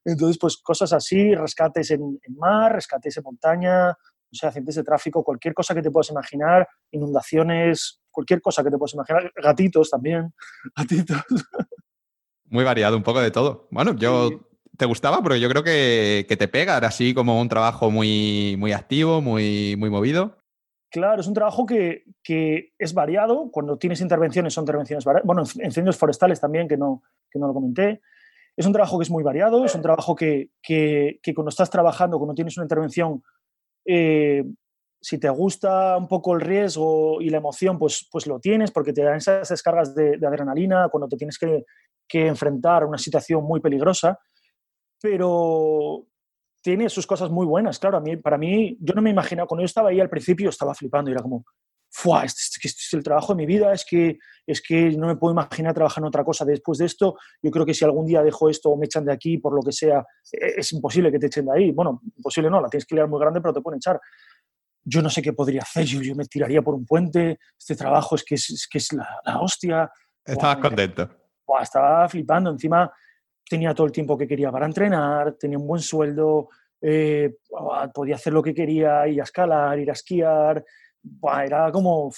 Entonces, 0.04 0.38
pues 0.38 0.56
cosas 0.58 0.92
así, 0.92 1.34
rescates 1.34 1.90
en, 1.90 2.20
mar, 2.36 2.72
rescates 2.72 3.16
en 3.16 3.24
montaña, 3.24 3.90
o 3.90 4.34
sea, 4.34 4.48
accidentes 4.48 4.76
de 4.76 4.84
tráfico, 4.84 5.24
cualquier 5.24 5.54
cosa 5.54 5.74
que 5.74 5.82
te 5.82 5.90
puedas 5.90 6.10
imaginar, 6.10 6.68
inundaciones, 6.92 8.00
cualquier 8.10 8.40
cosa 8.40 8.62
que 8.62 8.70
te 8.70 8.78
puedas 8.78 8.94
imaginar, 8.94 9.32
gatitos 9.34 9.90
también, 9.90 10.32
gatitos. 10.76 11.24
Muy 12.44 12.64
variado, 12.64 12.96
un 12.96 13.02
poco 13.02 13.20
de 13.20 13.30
todo. 13.30 13.68
Bueno, 13.70 13.94
yo 13.96 14.49
te 14.80 14.86
gustaba, 14.86 15.22
pero 15.22 15.36
yo 15.36 15.48
creo 15.50 15.62
que, 15.62 16.26
te 16.26 16.48
pega, 16.48 16.78
era 16.78 16.88
así 16.88 17.12
como 17.12 17.38
un 17.38 17.50
trabajo 17.50 17.90
muy, 17.90 18.56
muy 18.58 18.72
activo, 18.72 19.20
muy, 19.20 19.76
muy 19.76 19.90
movido. 19.90 20.38
Claro, 20.90 21.20
es 21.20 21.26
un 21.26 21.34
trabajo 21.34 21.66
que, 21.66 22.04
que, 22.24 22.72
es 22.78 22.94
variado. 22.94 23.50
Cuando 23.52 23.76
tienes 23.76 24.00
intervenciones, 24.00 24.54
son 24.54 24.62
intervenciones 24.62 25.04
variadas. 25.04 25.26
Bueno, 25.26 25.42
incendios 25.62 25.98
forestales 25.98 26.40
también, 26.40 26.66
que 26.66 26.78
no, 26.78 27.02
que 27.30 27.38
no 27.38 27.46
lo 27.46 27.52
comenté. 27.52 28.00
Es 28.56 28.64
un 28.64 28.72
trabajo 28.72 28.98
que 28.98 29.02
es 29.02 29.10
muy 29.10 29.22
variado, 29.22 29.66
es 29.66 29.74
un 29.74 29.82
trabajo 29.82 30.16
que, 30.16 30.48
que, 30.62 31.20
cuando 31.34 31.50
estás 31.50 31.68
trabajando, 31.68 32.16
cuando 32.16 32.34
tienes 32.34 32.56
una 32.56 32.64
intervención, 32.64 33.22
eh, 33.84 34.42
si 34.98 35.18
te 35.18 35.28
gusta 35.28 35.98
un 35.98 36.08
poco 36.08 36.34
el 36.34 36.40
riesgo 36.40 37.20
y 37.20 37.28
la 37.28 37.36
emoción, 37.36 37.78
pues, 37.78 38.08
pues 38.10 38.26
lo 38.26 38.40
tienes 38.40 38.70
porque 38.70 38.94
te 38.94 39.02
dan 39.02 39.16
esas 39.16 39.50
descargas 39.50 39.94
de, 39.94 40.18
adrenalina 40.26 40.88
cuando 40.88 41.06
te 41.06 41.18
tienes 41.18 41.38
que, 41.38 41.66
que, 42.08 42.26
enfrentar 42.26 42.82
a 42.82 42.86
una 42.86 42.98
situación 42.98 43.44
muy 43.44 43.60
peligrosa, 43.60 44.18
pero 45.00 46.06
tiene 46.62 46.88
sus 46.88 47.06
cosas 47.06 47.30
muy 47.30 47.46
buenas. 47.46 47.78
Claro, 47.78 47.98
a 47.98 48.00
mí, 48.00 48.16
para 48.16 48.38
mí, 48.38 48.76
yo 48.80 48.94
no 48.94 49.02
me 49.02 49.10
imaginaba, 49.10 49.46
cuando 49.46 49.62
yo 49.62 49.66
estaba 49.66 49.90
ahí 49.90 50.00
al 50.00 50.10
principio, 50.10 50.50
estaba 50.50 50.74
flipando 50.74 51.10
y 51.10 51.14
era 51.14 51.22
como, 51.22 51.44
¡fua! 51.90 52.24
Este, 52.24 52.58
este, 52.62 52.82
es 52.82 52.92
el 52.92 53.02
trabajo 53.02 53.34
de 53.34 53.36
mi 53.38 53.46
vida, 53.46 53.72
es 53.72 53.84
que, 53.84 54.18
es 54.46 54.60
que 54.60 54.90
no 54.90 55.06
me 55.06 55.16
puedo 55.16 55.32
imaginar 55.32 55.74
trabajar 55.74 56.02
en 56.02 56.08
otra 56.08 56.24
cosa 56.24 56.44
después 56.44 56.78
de 56.78 56.86
esto. 56.86 57.16
Yo 57.42 57.50
creo 57.50 57.64
que 57.64 57.74
si 57.74 57.84
algún 57.84 58.06
día 58.06 58.22
dejo 58.22 58.48
esto 58.48 58.70
o 58.70 58.76
me 58.76 58.86
echan 58.86 59.04
de 59.04 59.12
aquí, 59.12 59.38
por 59.38 59.54
lo 59.54 59.62
que 59.62 59.72
sea, 59.72 60.04
e, 60.32 60.60
es 60.60 60.72
imposible 60.72 61.10
que 61.10 61.18
te 61.18 61.26
echen 61.26 61.46
de 61.46 61.52
ahí. 61.52 61.72
Bueno, 61.72 62.02
imposible 62.16 62.50
no, 62.50 62.60
la 62.60 62.68
tienes 62.68 62.86
que 62.86 62.94
liar 62.94 63.08
muy 63.08 63.20
grande, 63.20 63.40
pero 63.40 63.54
te 63.54 63.60
pueden 63.60 63.78
echar. 63.78 64.00
Yo 64.84 65.02
no 65.02 65.10
sé 65.10 65.22
qué 65.22 65.32
podría 65.32 65.62
hacer, 65.62 65.84
yo, 65.84 66.00
yo 66.00 66.14
me 66.14 66.24
tiraría 66.24 66.62
por 66.62 66.74
un 66.74 66.86
puente, 66.86 67.38
este 67.58 67.76
trabajo 67.76 68.14
es 68.14 68.24
que 68.24 68.34
es, 68.36 68.66
que 68.70 68.78
es 68.78 68.92
la, 68.92 69.40
hostia. 69.40 69.90
Estabas 70.24 70.56
contento. 70.56 71.08
estaba 71.60 72.08
flipando, 72.08 72.50
encima 72.50 72.90
tenía 73.50 73.74
todo 73.74 73.88
el 73.88 73.92
tiempo 73.92 74.16
que 74.16 74.28
quería 74.28 74.52
para 74.52 74.64
entrenar, 74.64 75.32
tenía 75.32 75.58
un 75.58 75.66
buen 75.66 75.82
sueldo, 75.82 76.50
eh, 76.80 77.34
podía 77.92 78.14
hacer 78.14 78.32
lo 78.32 78.44
que 78.44 78.54
quería, 78.54 79.08
ir 79.08 79.20
a 79.20 79.24
escalar, 79.24 79.76
ir 79.80 79.90
a 79.90 79.94
esquiar, 79.94 80.64
era 81.44 81.72
como 81.72 82.12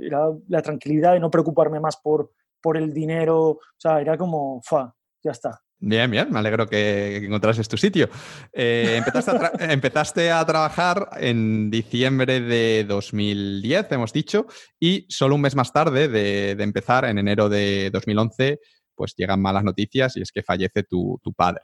era 0.00 0.28
la 0.46 0.62
tranquilidad 0.62 1.14
de 1.14 1.20
no 1.20 1.32
preocuparme 1.32 1.80
más 1.80 1.96
por, 1.96 2.30
por 2.62 2.76
el 2.76 2.92
dinero, 2.92 3.40
o 3.48 3.60
sea, 3.76 4.00
era 4.00 4.16
como, 4.16 4.62
ya 5.20 5.32
está. 5.32 5.60
Bien, 5.80 6.10
bien, 6.10 6.28
me 6.32 6.40
alegro 6.40 6.66
que 6.66 7.18
encontrases 7.18 7.68
tu 7.68 7.76
sitio. 7.76 8.08
Eh, 8.52 9.00
empezaste, 9.70 10.30
a 10.30 10.44
trabajar 10.46 11.08
en 11.20 11.70
diciembre 11.70 12.40
de 12.40 12.84
2010, 12.84 13.86
hemos 13.92 14.12
dicho, 14.12 14.46
y 14.80 15.06
solo 15.08 15.36
un 15.36 15.42
mes 15.42 15.54
más 15.54 15.72
tarde 15.72 16.08
de, 16.08 16.50
empezar, 16.62 17.04
en 17.04 17.18
enero 17.18 17.48
de 17.48 17.90
2011, 17.92 18.58
pues 18.98 19.14
llegan 19.16 19.40
malas 19.40 19.64
noticias 19.64 20.16
y 20.18 20.22
es 20.22 20.32
que 20.32 20.42
fallece 20.42 20.82
tu, 20.82 21.18
tu 21.22 21.32
padre 21.32 21.62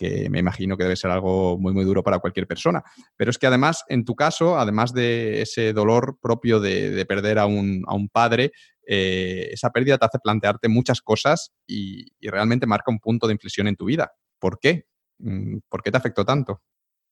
que 0.00 0.30
me 0.30 0.38
imagino 0.38 0.78
que 0.78 0.84
debe 0.84 0.96
ser 0.96 1.10
algo 1.10 1.58
muy, 1.58 1.74
muy 1.74 1.84
duro 1.84 2.02
para 2.02 2.20
cualquier 2.20 2.46
persona. 2.46 2.82
Pero 3.18 3.30
es 3.30 3.36
que 3.36 3.46
además, 3.46 3.84
en 3.86 4.06
tu 4.06 4.16
caso, 4.16 4.58
además 4.58 4.94
de 4.94 5.42
ese 5.42 5.74
dolor 5.74 6.16
propio 6.22 6.58
de, 6.58 7.04
perder 7.04 7.38
a 7.38 7.44
un, 7.44 8.08
padre, 8.10 8.50
eh, 8.86 9.50
esa 9.52 9.68
pérdida 9.68 9.98
te 9.98 10.06
hace 10.06 10.18
plantearte 10.18 10.70
muchas 10.70 11.02
cosas 11.02 11.52
y, 11.66 12.06
realmente 12.22 12.66
marca 12.66 12.90
un 12.90 12.98
punto 12.98 13.26
de 13.26 13.34
inflexión 13.34 13.68
en 13.68 13.76
tu 13.76 13.84
vida. 13.84 14.10
¿Por 14.38 14.58
qué? 14.58 14.86
Mm, 15.18 15.58
¿Por 15.68 15.82
qué 15.82 15.90
te 15.90 15.98
afectó 15.98 16.24
tanto? 16.24 16.62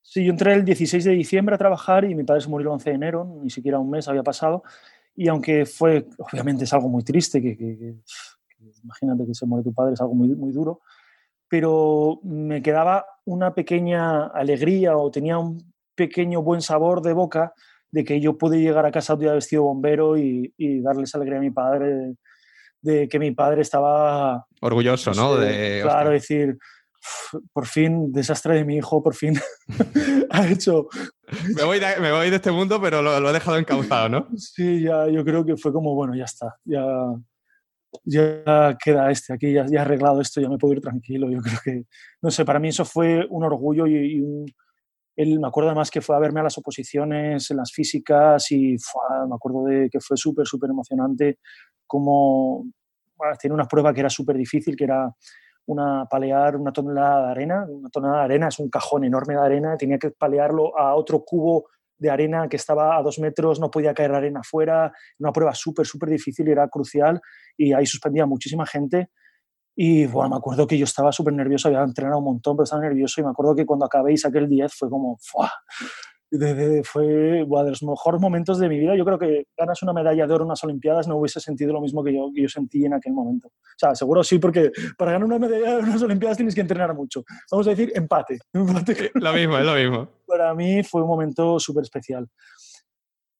Sí, 0.00 0.24
yo 0.24 0.30
entré 0.30 0.54
el 0.54 0.64
16 0.64 1.04
de 1.04 1.12
diciembre 1.12 1.56
a 1.56 1.58
trabajar 1.58 2.06
y 2.06 2.14
mi 2.14 2.24
padre 2.24 2.40
se 2.40 2.48
murió 2.48 2.68
el 2.68 2.72
11 2.72 2.88
de 2.88 2.96
enero, 2.96 3.38
ni 3.42 3.50
siquiera 3.50 3.78
un 3.78 3.90
mes 3.90 4.08
había 4.08 4.22
pasado. 4.22 4.62
Y 5.14 5.28
aunque 5.28 5.66
fue, 5.66 6.06
obviamente 6.16 6.64
es 6.64 6.72
algo 6.72 6.88
muy 6.88 7.04
triste, 7.04 7.42
que, 7.42 7.96
imagínate 8.82 9.26
que 9.26 9.34
se 9.34 9.46
muere 9.46 9.64
tu 9.64 9.72
padre, 9.72 9.94
es 9.94 10.00
algo 10.00 10.14
muy, 10.14 10.28
muy 10.28 10.52
duro, 10.52 10.80
pero 11.48 12.20
me 12.22 12.62
quedaba 12.62 13.04
una 13.24 13.54
pequeña 13.54 14.26
alegría 14.26 14.96
o 14.96 15.10
tenía 15.10 15.38
un 15.38 15.72
pequeño 15.94 16.42
buen 16.42 16.60
sabor 16.60 17.02
de 17.02 17.12
boca 17.12 17.52
de 17.90 18.04
que 18.04 18.20
yo 18.20 18.36
pude 18.36 18.60
llegar 18.60 18.84
a 18.86 18.92
casa 18.92 19.14
un 19.14 19.20
día 19.20 19.32
vestido 19.32 19.62
bombero 19.62 20.18
y, 20.18 20.52
y 20.56 20.80
darles 20.80 21.14
alegría 21.14 21.38
a 21.38 21.42
mi 21.42 21.50
padre 21.50 22.14
de, 22.82 23.08
que 23.08 23.18
mi 23.18 23.32
padre 23.32 23.62
estaba... 23.62 24.46
Orgulloso, 24.60 25.12
¿no? 25.12 25.36
De, 25.36 25.80
claro, 25.82 26.10
decir, 26.10 26.58
por 27.52 27.66
fin, 27.66 28.12
desastre 28.12 28.56
de 28.56 28.64
mi 28.64 28.76
hijo, 28.76 29.02
por 29.02 29.14
fin 29.14 29.38
ha 30.30 30.46
hecho... 30.46 30.88
Me 31.56 31.64
voy, 31.64 31.80
de, 31.80 31.98
me 32.00 32.12
voy, 32.12 32.30
de, 32.30 32.36
este 32.36 32.50
mundo, 32.50 32.80
pero 32.80 33.02
lo, 33.02 33.18
lo 33.20 33.30
he 33.30 33.32
dejado 33.32 33.58
encauzado, 33.58 34.08
¿no? 34.08 34.28
Sí, 34.36 34.82
ya, 34.82 35.08
yo 35.08 35.24
creo 35.24 35.44
que 35.44 35.56
fue 35.56 35.72
como, 35.72 35.94
bueno, 35.94 36.14
ya 36.14 36.24
está, 36.24 36.56
ya 36.64 36.84
ya 38.04 38.76
queda 38.82 39.10
este, 39.10 39.32
aquí 39.32 39.52
ya, 39.52 39.64
he 39.70 39.78
arreglado 39.78 40.20
esto, 40.20 40.40
ya 40.40 40.48
me 40.48 40.58
puedo 40.58 40.74
ir 40.74 40.80
tranquilo. 40.80 41.30
Yo 41.30 41.38
creo 41.42 41.58
que, 41.64 41.84
no 42.22 42.30
sé, 42.30 42.44
para 42.44 42.58
mí 42.58 42.68
eso 42.68 42.84
fue 42.84 43.26
un 43.28 43.44
orgullo 43.44 43.86
y, 43.86 44.22
Él, 45.16 45.40
me 45.40 45.48
acuerdo 45.48 45.70
además 45.70 45.90
que 45.90 46.00
fue 46.00 46.16
a 46.16 46.20
verme 46.20 46.40
a 46.40 46.44
las 46.44 46.58
oposiciones 46.58 47.50
en 47.50 47.56
las 47.56 47.72
físicas 47.72 48.50
y 48.52 48.76
me 49.28 49.34
acuerdo 49.34 49.64
de 49.64 49.88
que 49.90 50.00
fue 50.00 50.16
súper, 50.16 50.46
súper 50.46 50.70
emocionante 50.70 51.38
como 51.86 52.66
tiene 53.40 53.54
una 53.54 53.66
prueba 53.66 53.92
que 53.92 54.00
era 54.00 54.10
súper 54.10 54.36
difícil, 54.36 54.76
que 54.76 54.84
era 54.84 55.10
una 55.66 56.06
palear 56.06 56.56
una 56.56 56.72
tonelada 56.72 57.26
de 57.26 57.30
arena. 57.32 57.66
Una 57.68 57.88
tonelada 57.90 58.20
de 58.20 58.24
arena 58.24 58.48
es 58.48 58.58
un 58.58 58.70
cajón 58.70 59.04
enorme 59.04 59.34
de 59.34 59.40
arena, 59.40 59.76
tenía 59.76 59.98
que 59.98 60.10
palearlo 60.10 60.78
a 60.78 60.94
otro 60.94 61.24
cubo 61.24 61.66
de 61.98 62.10
arena 62.10 62.48
que 62.48 62.56
estaba 62.56 62.96
a 62.96 63.02
dos 63.02 63.18
metros, 63.18 63.60
no 63.60 63.70
podía 63.70 63.94
caer 63.94 64.12
arena 64.12 64.40
afuera, 64.40 64.92
una 65.18 65.32
prueba 65.32 65.54
súper, 65.54 65.86
súper 65.86 66.10
difícil 66.10 66.48
y 66.48 66.52
era 66.52 66.68
crucial 66.68 67.20
y 67.56 67.72
ahí 67.72 67.86
suspendía 67.86 68.26
muchísima 68.26 68.66
gente. 68.66 69.10
Y 69.76 70.06
bueno, 70.06 70.30
me 70.30 70.36
acuerdo 70.36 70.66
que 70.66 70.76
yo 70.76 70.84
estaba 70.84 71.12
súper 71.12 71.34
nervioso, 71.34 71.68
había 71.68 71.82
entrenado 71.82 72.18
un 72.18 72.24
montón, 72.24 72.56
pero 72.56 72.64
estaba 72.64 72.82
nervioso 72.82 73.20
y 73.20 73.24
me 73.24 73.30
acuerdo 73.30 73.54
que 73.54 73.64
cuando 73.64 73.86
acabé 73.86 74.12
y 74.12 74.16
saqué 74.16 74.38
el 74.38 74.48
10 74.48 74.74
fue 74.74 74.90
como, 74.90 75.16
¡fua! 75.20 75.52
Fue 76.84 77.04
de 77.06 77.46
los 77.46 77.82
mejores 77.82 78.20
momentos 78.20 78.58
de 78.58 78.68
mi 78.68 78.78
vida. 78.78 78.96
Yo 78.96 79.04
creo 79.04 79.18
que 79.18 79.46
ganas 79.56 79.82
una 79.82 79.92
medalla 79.92 80.26
de 80.26 80.34
oro 80.34 80.44
en 80.44 80.48
unas 80.48 80.62
Olimpiadas 80.64 81.08
no 81.08 81.16
hubiese 81.16 81.40
sentido 81.40 81.72
lo 81.72 81.80
mismo 81.80 82.04
que 82.04 82.14
yo, 82.14 82.30
yo 82.34 82.48
sentí 82.48 82.84
en 82.84 82.94
aquel 82.94 83.12
momento. 83.12 83.48
O 83.48 83.78
sea, 83.78 83.94
seguro 83.94 84.22
sí, 84.22 84.38
porque 84.38 84.70
para 84.96 85.12
ganar 85.12 85.26
una 85.26 85.38
medalla 85.38 85.66
de 85.66 85.74
oro 85.74 85.82
en 85.84 85.90
unas 85.90 86.02
Olimpiadas 86.02 86.36
tienes 86.36 86.54
que 86.54 86.60
entrenar 86.60 86.94
mucho. 86.94 87.24
Vamos 87.50 87.66
a 87.66 87.70
decir 87.70 87.92
empate. 87.94 88.38
Lo 88.52 89.32
mismo, 89.32 89.58
es 89.58 89.64
lo 89.64 89.74
mismo. 89.74 90.08
Para 90.26 90.54
mí 90.54 90.82
fue 90.82 91.02
un 91.02 91.08
momento 91.08 91.58
súper 91.58 91.82
especial. 91.82 92.28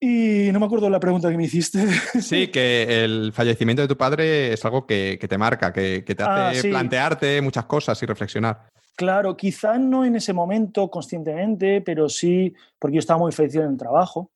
Y 0.00 0.50
no 0.52 0.60
me 0.60 0.66
acuerdo 0.66 0.88
la 0.88 1.00
pregunta 1.00 1.28
que 1.30 1.36
me 1.36 1.44
hiciste. 1.44 1.84
Sí, 2.20 2.48
que 2.48 3.04
el 3.04 3.32
fallecimiento 3.32 3.82
de 3.82 3.88
tu 3.88 3.96
padre 3.96 4.52
es 4.52 4.64
algo 4.64 4.86
que, 4.86 5.18
te 5.18 5.38
marca, 5.38 5.72
que, 5.72 6.02
te 6.02 6.22
ah, 6.22 6.50
hace 6.50 6.68
plantearte 6.68 7.42
muchas 7.42 7.64
cosas 7.64 8.00
y 8.02 8.06
reflexionar. 8.06 8.68
Claro, 8.98 9.36
quizá 9.36 9.78
no 9.78 10.04
en 10.04 10.16
ese 10.16 10.32
momento 10.32 10.90
conscientemente, 10.90 11.80
pero 11.82 12.08
sí, 12.08 12.52
porque 12.80 12.96
yo 12.96 12.98
estaba 12.98 13.20
muy 13.20 13.30
feliz 13.30 13.54
en 13.54 13.70
el 13.70 13.76
trabajo. 13.76 14.32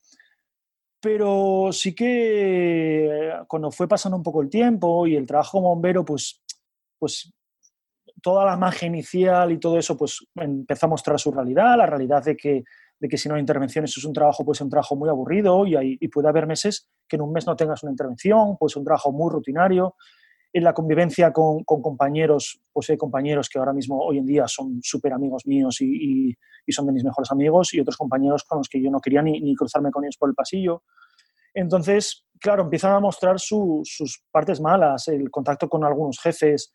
Pero 1.01 1.69
sí 1.73 1.93
que 1.93 3.33
cuando 3.49 3.71
fue 3.71 3.89
pasando 3.89 4.15
un 4.15 4.23
poco 4.23 4.41
el 4.41 4.49
tiempo 4.49 5.05
y 5.05 5.17
el 5.17 5.27
trabajo 5.27 5.57
como 5.57 5.67
bombero, 5.67 6.05
pues, 6.05 6.41
pues 6.97 7.33
toda 8.21 8.45
la 8.45 8.55
magia 8.55 8.87
inicial 8.87 9.51
y 9.51 9.59
todo 9.59 9.77
eso, 9.77 9.97
pues 9.97 10.25
empezó 10.35 10.85
a 10.85 10.89
mostrar 10.89 11.19
su 11.19 11.31
realidad, 11.31 11.77
la 11.77 11.85
realidad 11.85 12.23
de 12.23 12.37
que, 12.37 12.63
de 12.99 13.09
que 13.09 13.17
si 13.17 13.27
no 13.27 13.35
hay 13.35 13.41
intervenciones 13.41 13.97
es 13.97 14.05
un 14.05 14.13
trabajo, 14.13 14.45
pues 14.45 14.61
un 14.61 14.69
trabajo 14.69 14.95
muy 14.95 15.09
aburrido 15.09 15.67
y, 15.67 15.75
y 15.99 16.07
puede 16.07 16.29
haber 16.29 16.47
meses 16.47 16.87
que 17.05 17.17
en 17.17 17.23
un 17.23 17.33
mes 17.33 17.45
no 17.45 17.57
tengas 17.57 17.83
una 17.83 17.91
intervención, 17.91 18.55
pues 18.57 18.77
un 18.77 18.85
trabajo 18.85 19.11
muy 19.11 19.29
rutinario 19.29 19.95
en 20.53 20.63
la 20.63 20.73
convivencia 20.73 21.33
con, 21.33 21.63
compañeros, 21.63 22.61
pues 22.71 22.87
hay 22.91 22.97
compañeros 22.97 23.49
que 23.49 23.57
ahora 23.57 23.73
mismo, 23.73 23.99
hoy 23.99 24.19
en 24.19 24.25
día, 24.27 24.47
son 24.47 24.79
súper 24.83 25.11
amigos 25.11 25.47
míos 25.47 25.81
y, 25.81 26.35
son 26.69 26.85
de 26.85 26.93
mis 26.93 27.03
mejores 27.03 27.31
amigos, 27.31 27.73
y 27.73 27.79
otros 27.79 27.97
compañeros 27.97 28.43
con 28.43 28.59
los 28.59 28.69
que 28.69 28.81
yo 28.81 28.91
no 28.91 28.99
quería 28.99 29.23
ni, 29.23 29.55
cruzarme 29.55 29.89
con 29.89 30.03
ellos 30.03 30.17
por 30.17 30.29
el 30.29 30.35
pasillo. 30.35 30.83
Entonces, 31.55 32.27
claro, 32.39 32.63
empiezan 32.63 32.93
a 32.93 32.99
mostrar 32.99 33.39
sus 33.39 34.23
partes 34.31 34.61
malas, 34.61 35.07
el 35.07 35.31
contacto 35.31 35.67
con 35.67 35.83
algunos 35.83 36.19
jefes. 36.19 36.71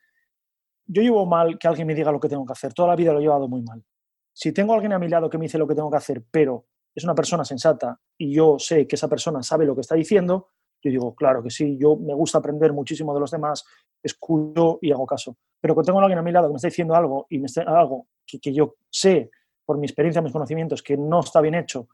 Yo 0.84 1.02
llevo 1.02 1.24
mal 1.24 1.56
que 1.56 1.68
alguien 1.68 1.86
me 1.86 1.94
diga 1.94 2.10
lo 2.10 2.18
que 2.18 2.28
tengo 2.28 2.44
que 2.44 2.52
hacer, 2.52 2.74
toda 2.74 2.88
la 2.88 2.96
vida 2.96 3.12
lo 3.12 3.20
he 3.20 3.22
llevado 3.22 3.48
muy 3.48 3.62
mal. 3.62 3.84
Si 4.32 4.52
tengo 4.52 4.74
alguien 4.74 4.92
a 4.92 4.98
mi 4.98 5.08
lado 5.08 5.30
que 5.30 5.38
me 5.38 5.44
dice 5.44 5.58
lo 5.58 5.68
que 5.68 5.74
tengo 5.74 5.90
que 5.90 5.96
hacer, 5.96 6.24
pero 6.30 6.66
es 6.94 7.04
una 7.04 7.14
persona 7.14 7.44
sensata 7.44 8.00
y 8.16 8.34
yo 8.34 8.58
sé 8.58 8.88
que 8.88 8.96
esa 8.96 9.08
persona 9.08 9.42
sabe 9.42 9.66
lo 9.66 9.74
que 9.74 9.82
está 9.82 9.94
diciendo, 9.94 10.48
yo 10.82 10.90
digo, 10.90 11.14
claro 11.14 11.42
que 11.42 11.50
sí, 11.50 11.76
yo 11.78 11.96
me 11.96 12.14
gusta 12.14 12.38
aprender 12.38 12.72
muchísimo 12.72 13.14
de 13.14 13.20
los 13.20 13.30
demás, 13.30 13.64
escucho 14.02 14.78
y 14.80 14.92
hago 14.92 15.06
caso. 15.06 15.36
Pero 15.60 15.74
cuando 15.74 15.88
tengo 15.88 16.00
a 16.00 16.02
alguien 16.02 16.18
a 16.18 16.22
mi 16.22 16.32
lado 16.32 16.48
que 16.48 16.52
me 16.52 16.56
está 16.56 16.68
diciendo 16.68 16.94
algo 16.94 17.26
y 17.28 17.38
me 17.38 17.46
está, 17.46 17.62
algo 17.62 18.06
que, 18.26 18.38
que 18.38 18.52
yo 18.52 18.76
sé 18.90 19.30
por 19.64 19.78
mi 19.78 19.86
experiencia, 19.86 20.22
mis 20.22 20.32
conocimientos, 20.32 20.82
que 20.82 20.96
no 20.96 21.20
está 21.20 21.40
bien 21.40 21.54
hecho 21.54 21.88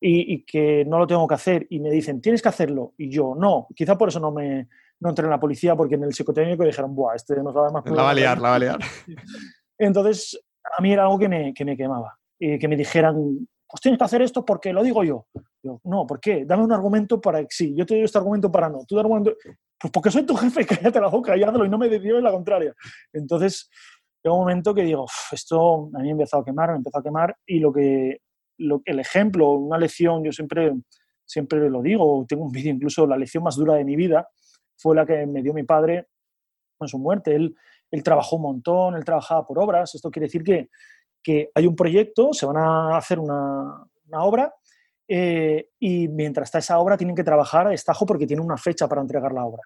y, 0.00 0.44
que 0.44 0.84
no 0.84 0.98
lo 0.98 1.06
tengo 1.06 1.26
que 1.26 1.34
hacer 1.34 1.66
y 1.70 1.80
me 1.80 1.90
dicen, 1.90 2.20
tienes 2.20 2.42
que 2.42 2.48
hacerlo, 2.48 2.94
y 2.98 3.08
yo 3.10 3.34
no, 3.34 3.66
quizá 3.74 3.96
por 3.96 4.08
eso 4.08 4.20
no 4.20 4.30
me 4.30 4.68
no 5.00 5.10
entré 5.10 5.24
en 5.24 5.30
la 5.30 5.40
policía 5.40 5.76
porque 5.76 5.96
en 5.96 6.04
el 6.04 6.14
psicotécnico 6.14 6.64
dijeron, 6.64 6.94
buah, 6.94 7.16
este 7.16 7.36
nos 7.42 7.54
va 7.54 7.60
a 7.60 7.64
dar 7.64 7.72
más. 7.72 7.84
La 7.86 8.02
va 8.02 8.10
a 8.10 8.14
liar, 8.14 8.40
la 8.40 8.48
va 8.50 8.54
a 8.54 8.58
liar. 8.58 8.78
Entonces, 9.78 10.40
a 10.76 10.80
mí 10.80 10.92
era 10.92 11.02
algo 11.02 11.18
que 11.18 11.28
me, 11.28 11.52
que 11.52 11.64
me 11.64 11.76
quemaba. 11.76 12.18
Y 12.38 12.58
que 12.58 12.68
me 12.68 12.76
dijeran, 12.76 13.46
pues 13.68 13.80
tienes 13.82 13.98
que 13.98 14.04
hacer 14.04 14.22
esto 14.22 14.44
porque 14.44 14.72
lo 14.72 14.82
digo 14.82 15.04
yo. 15.04 15.26
No, 15.84 16.06
¿por 16.06 16.20
qué? 16.20 16.44
Dame 16.44 16.64
un 16.64 16.72
argumento 16.72 17.20
para 17.20 17.40
que 17.40 17.48
sí, 17.50 17.74
yo 17.76 17.84
te 17.86 17.94
doy 17.94 18.04
este 18.04 18.18
argumento 18.18 18.50
para 18.50 18.68
no. 18.68 18.84
Tú 18.86 18.98
argumento, 18.98 19.34
pues 19.78 19.92
porque 19.92 20.10
soy 20.10 20.24
tu 20.24 20.34
jefe, 20.34 20.64
cállate 20.66 21.00
la 21.00 21.08
boca 21.08 21.36
y 21.36 21.42
hazlo 21.42 21.64
y 21.64 21.68
no 21.68 21.78
me 21.78 21.86
en 21.86 22.22
la 22.22 22.30
contraria. 22.30 22.74
Entonces, 23.12 23.68
llega 24.22 24.34
un 24.34 24.40
momento 24.40 24.74
que 24.74 24.82
digo, 24.82 25.06
esto 25.32 25.90
a 25.94 25.98
mí 25.98 26.04
me 26.04 26.08
ha 26.08 26.12
empezado 26.12 26.42
a 26.42 26.44
quemar, 26.44 26.68
me 26.68 26.74
ha 26.74 26.76
empezado 26.76 27.00
a 27.00 27.04
quemar 27.04 27.36
y 27.46 27.58
lo 27.60 27.72
que, 27.72 28.20
el 28.58 29.00
ejemplo, 29.00 29.50
una 29.50 29.78
lección, 29.78 30.24
yo 30.24 30.32
siempre, 30.32 30.74
siempre 31.24 31.68
lo 31.70 31.82
digo, 31.82 32.24
tengo 32.28 32.44
un 32.44 32.52
vídeo 32.52 32.72
incluso, 32.72 33.06
la 33.06 33.16
lección 33.16 33.42
más 33.42 33.56
dura 33.56 33.74
de 33.74 33.84
mi 33.84 33.96
vida 33.96 34.28
fue 34.76 34.94
la 34.94 35.06
que 35.06 35.26
me 35.26 35.42
dio 35.42 35.52
mi 35.54 35.62
padre 35.62 36.08
con 36.76 36.88
su 36.88 36.98
muerte. 36.98 37.34
Él, 37.34 37.54
él 37.90 38.02
trabajó 38.02 38.36
un 38.36 38.42
montón, 38.42 38.96
él 38.96 39.04
trabajaba 39.04 39.46
por 39.46 39.58
obras, 39.58 39.94
esto 39.94 40.10
quiere 40.10 40.26
decir 40.26 40.42
que 40.42 40.68
que 41.26 41.50
hay 41.56 41.66
un 41.66 41.74
proyecto, 41.74 42.32
se 42.32 42.46
van 42.46 42.56
a 42.56 42.96
hacer 42.96 43.18
una, 43.18 43.84
obra 44.12 44.54
eh, 45.08 45.70
y 45.78 46.08
mientras 46.08 46.48
está 46.48 46.58
esa 46.58 46.78
obra 46.78 46.96
tienen 46.96 47.14
que 47.14 47.24
trabajar 47.24 47.66
a 47.66 47.70
destajo 47.70 48.06
porque 48.06 48.26
tiene 48.26 48.42
una 48.42 48.56
fecha 48.56 48.88
para 48.88 49.00
entregar 49.00 49.32
la 49.32 49.44
obra. 49.44 49.62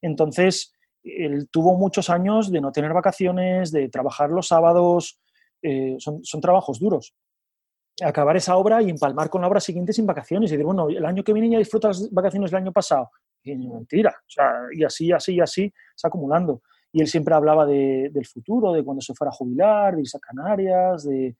Entonces, 0.00 0.74
él 1.04 1.48
tuvo 1.50 1.76
muchos 1.76 2.10
años 2.10 2.50
de 2.50 2.60
no 2.60 2.72
tener 2.72 2.92
vacaciones, 2.92 3.72
de 3.72 3.88
trabajar 3.88 4.30
los 4.30 4.48
sábados, 4.48 5.20
eh, 5.62 5.96
son, 5.98 6.40
trabajos 6.40 6.78
duros. 6.78 7.14
Acabar 8.02 8.36
esa 8.36 8.56
obra 8.56 8.82
y 8.82 8.90
empalmar 8.90 9.30
con 9.30 9.42
la 9.42 9.48
obra 9.48 9.60
siguiente 9.60 9.92
sin 9.92 10.06
vacaciones 10.06 10.50
y 10.50 10.54
decir, 10.54 10.66
bueno, 10.66 10.88
el 10.88 11.04
año 11.04 11.22
que 11.22 11.32
viene 11.32 11.50
ya 11.50 11.58
disfruta 11.58 11.88
las 11.88 12.10
vacaciones 12.10 12.50
del 12.50 12.62
año 12.62 12.72
pasado. 12.72 13.10
Y 13.44 13.56
mentira, 13.56 14.14
y 14.72 14.84
así, 14.84 15.10
así, 15.12 15.40
así, 15.40 15.72
se 15.96 16.06
acumulando 16.06 16.62
y 16.92 17.00
él 17.00 17.08
siempre 17.08 17.34
hablaba 17.34 17.64
del 17.64 18.26
futuro, 18.26 18.72
de 18.72 18.84
cuando 18.84 19.00
se 19.00 19.14
fuera 19.14 19.30
a 19.30 19.34
jubilar, 19.34 19.94
de 19.94 20.02
irse 20.02 20.18
a 20.18 20.20
Canarias, 20.20 21.04
de, 21.04 21.34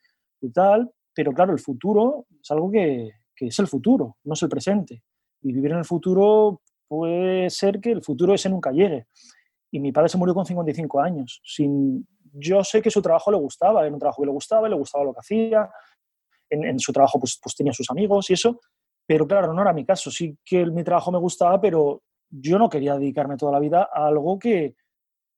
tal, 0.52 0.90
pero 1.14 1.32
claro, 1.32 1.52
el 1.52 1.60
futuro 1.60 2.26
es 2.40 2.50
algo 2.50 2.70
que, 2.70 3.10
es 3.46 3.58
el 3.58 3.66
futuro, 3.66 4.16
no 4.24 4.34
es 4.34 4.42
el 4.42 4.48
presente. 4.48 5.02
Y 5.42 5.52
vivir 5.52 5.72
en 5.72 5.78
el 5.78 5.84
futuro 5.84 6.62
puede 6.88 7.50
ser 7.50 7.80
que 7.80 7.90
el 7.90 8.02
futuro 8.02 8.34
ese 8.34 8.48
nunca 8.48 8.70
llegue. 8.70 9.06
Y 9.70 9.80
mi 9.80 9.92
padre 9.92 10.08
se 10.08 10.18
murió 10.18 10.34
con 10.34 10.44
55 10.44 11.00
años. 11.00 11.40
Sin, 11.44 12.06
yo 12.32 12.62
sé 12.62 12.82
que 12.82 12.90
su 12.90 13.00
trabajo 13.00 13.30
le 13.30 13.38
gustaba, 13.38 13.84
era 13.84 13.92
un 13.92 13.98
trabajo 13.98 14.22
que 14.22 14.26
le 14.26 14.32
gustaba, 14.32 14.68
le 14.68 14.76
gustaba 14.76 15.04
lo 15.04 15.14
que 15.14 15.20
hacía, 15.20 15.70
en, 16.50 16.78
su 16.78 16.92
trabajo 16.92 17.18
pues, 17.18 17.38
pues 17.42 17.54
tenía 17.54 17.72
sus 17.72 17.90
amigos 17.90 18.28
y 18.28 18.34
eso, 18.34 18.60
pero 19.06 19.26
claro, 19.26 19.54
no 19.54 19.62
era 19.62 19.72
mi 19.72 19.84
caso. 19.84 20.10
Sí 20.10 20.36
que 20.44 20.66
mi 20.66 20.84
trabajo 20.84 21.10
me 21.10 21.18
gustaba, 21.18 21.60
pero 21.60 22.02
yo 22.28 22.58
no 22.58 22.68
quería 22.68 22.96
dedicarme 22.96 23.36
toda 23.36 23.52
la 23.52 23.58
vida 23.58 23.88
a 23.92 24.06
algo 24.06 24.38
que, 24.38 24.74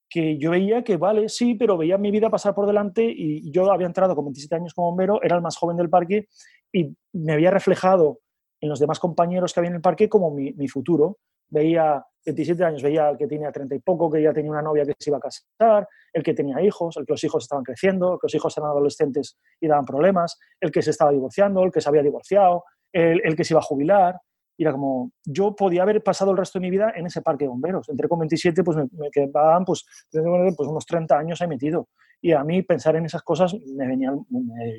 que 0.08 0.36
yo 0.38 0.50
veía 0.50 0.82
que, 0.82 0.96
vale, 0.96 1.28
sí, 1.28 1.54
pero 1.54 1.76
veía 1.76 1.98
mi 1.98 2.10
vida 2.10 2.30
pasar 2.30 2.54
por 2.54 2.66
delante 2.66 3.04
y 3.04 3.50
yo 3.50 3.70
había 3.70 3.86
entrado 3.86 4.14
con 4.14 4.24
27 4.24 4.54
años 4.56 4.74
como 4.74 4.88
bombero, 4.88 5.22
era 5.22 5.36
el 5.36 5.42
más 5.42 5.56
joven 5.56 5.76
del 5.76 5.90
parque 5.90 6.28
y 6.74 6.94
me 7.12 7.32
había 7.32 7.52
reflejado 7.52 8.18
en 8.60 8.68
los 8.68 8.80
demás 8.80 8.98
compañeros 8.98 9.54
que 9.54 9.60
había 9.60 9.70
en 9.70 9.76
el 9.76 9.80
parque 9.80 10.08
como 10.08 10.30
mi, 10.30 10.52
mi 10.54 10.66
futuro. 10.66 11.18
Veía 11.48 12.04
27 12.26 12.64
años, 12.64 12.82
veía 12.82 13.08
al 13.08 13.16
que 13.16 13.28
tenía 13.28 13.52
30 13.52 13.76
y 13.76 13.78
poco, 13.78 14.10
que 14.10 14.20
ya 14.20 14.32
tenía 14.32 14.50
una 14.50 14.62
novia 14.62 14.84
que 14.84 14.94
se 14.98 15.10
iba 15.10 15.18
a 15.18 15.20
casar, 15.20 15.88
el 16.12 16.22
que 16.22 16.34
tenía 16.34 16.60
hijos, 16.60 16.96
el 16.96 17.06
que 17.06 17.12
los 17.12 17.22
hijos 17.22 17.44
estaban 17.44 17.62
creciendo, 17.62 18.14
el 18.14 18.18
que 18.18 18.24
los 18.24 18.34
hijos 18.34 18.56
eran 18.58 18.70
adolescentes 18.70 19.38
y 19.60 19.68
daban 19.68 19.84
problemas, 19.84 20.38
el 20.60 20.72
que 20.72 20.82
se 20.82 20.90
estaba 20.90 21.12
divorciando, 21.12 21.62
el 21.62 21.70
que 21.70 21.80
se 21.80 21.88
había 21.88 22.02
divorciado, 22.02 22.64
el, 22.92 23.20
el 23.22 23.36
que 23.36 23.44
se 23.44 23.52
iba 23.52 23.60
a 23.60 23.64
jubilar, 23.64 24.16
y 24.56 24.62
era 24.62 24.72
como, 24.72 25.10
yo 25.24 25.54
podía 25.54 25.82
haber 25.82 26.02
pasado 26.02 26.30
el 26.30 26.36
resto 26.36 26.58
de 26.58 26.64
mi 26.64 26.70
vida 26.70 26.92
en 26.94 27.06
ese 27.06 27.22
parque 27.22 27.44
de 27.44 27.48
bomberos. 27.48 27.88
Entré 27.88 28.08
con 28.08 28.20
27, 28.20 28.62
pues 28.62 28.76
me, 28.76 29.10
quedaban 29.10 29.64
pues, 29.64 29.84
pues, 30.10 30.68
unos 30.68 30.86
30 30.86 31.18
años 31.18 31.40
ahí 31.42 31.48
metido. 31.48 31.88
Y 32.24 32.32
a 32.32 32.42
mí 32.42 32.62
pensar 32.62 32.96
en 32.96 33.04
esas 33.04 33.22
cosas 33.22 33.54
me 33.76 33.86
venía, 33.86 34.10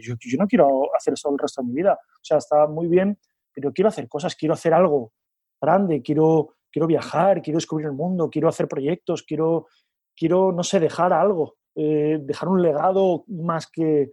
yo, 0.01 0.15
no 0.39 0.47
quiero 0.47 0.89
hacer 0.95 1.13
eso 1.13 1.29
el 1.29 1.37
resto 1.37 1.61
de 1.61 1.67
mi 1.67 1.75
vida. 1.75 1.93
O 1.93 2.23
sea, 2.23 2.37
está 2.37 2.65
muy 2.65 2.87
bien, 2.87 3.19
pero 3.53 3.71
quiero 3.71 3.89
hacer 3.89 4.09
cosas, 4.09 4.35
quiero 4.35 4.55
hacer 4.55 4.73
algo 4.73 5.13
grande, 5.61 6.01
quiero, 6.01 6.55
quiero 6.71 6.87
viajar, 6.87 7.43
quiero 7.43 7.57
descubrir 7.57 7.85
el 7.85 7.93
mundo, 7.93 8.31
quiero 8.31 8.49
hacer 8.49 8.67
proyectos, 8.67 9.21
quiero, 9.21 9.67
quiero 10.15 10.51
no 10.53 10.63
sé, 10.63 10.79
dejar 10.79 11.13
algo, 11.13 11.57
eh, 11.75 12.17
dejar 12.19 12.49
un 12.49 12.63
legado 12.63 13.25
más 13.27 13.67
que, 13.67 14.09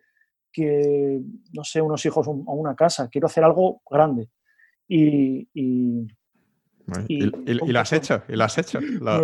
que, 0.53 1.19
no 1.55 1.65
sé, 1.65 1.81
unos 1.81 2.05
hijos 2.05 2.29
o 2.29 2.33
una 2.33 2.77
casa. 2.77 3.09
Quiero 3.09 3.29
hacer 3.29 3.45
algo 3.45 3.81
grande 3.91 4.29
y 4.87 6.07
y, 7.09 7.21
lo 7.21 7.81
has 7.81 7.93
hecho, 7.93 8.23
y 8.29 8.37
lo 8.37 8.45
has 8.45 8.59
hecho. 8.59 8.81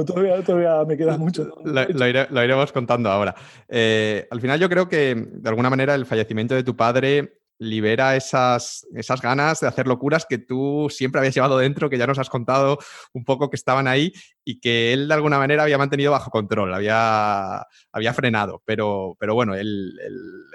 todavía, 0.07 0.43
todavía, 0.43 0.85
me 0.85 0.97
queda 0.97 1.17
mucho. 1.17 1.49
Lo, 1.65 2.45
iremos 2.45 2.73
contando 2.73 3.11
ahora. 3.11 3.35
Eh, 3.69 4.27
al 4.31 4.41
final 4.41 4.59
yo 4.61 4.69
creo 4.69 4.89
que 4.89 5.15
de 5.15 5.49
alguna 5.49 5.71
manera 5.71 5.95
el 5.95 6.07
fallecimiento 6.07 6.55
de 6.55 6.63
tu 6.63 6.77
padre 6.77 7.39
libera 7.59 8.15
esas, 8.15 8.87
esas 8.95 9.21
ganas 9.21 9.61
de 9.61 9.67
hacer 9.67 9.89
locuras 9.89 10.27
que 10.27 10.39
tú 10.39 10.87
siempre 10.91 11.19
habías 11.19 11.35
llevado 11.35 11.59
dentro, 11.59 11.91
que 11.91 11.99
ya 11.99 12.07
nos 12.07 12.19
has 12.19 12.31
contado 12.31 12.79
un 13.13 13.25
poco 13.25 13.51
que 13.51 13.57
estaban 13.57 13.89
ahí 13.89 14.13
y 14.45 14.61
que 14.61 14.93
él 14.93 15.09
de 15.09 15.15
alguna 15.15 15.39
manera 15.39 15.65
había 15.65 15.77
mantenido 15.77 16.13
bajo 16.13 16.31
control, 16.31 16.73
había, 16.73 17.67
había 17.93 18.15
frenado. 18.15 18.63
Pero, 18.65 19.17
pero 19.19 19.35
bueno, 19.35 19.55
el, 19.55 19.93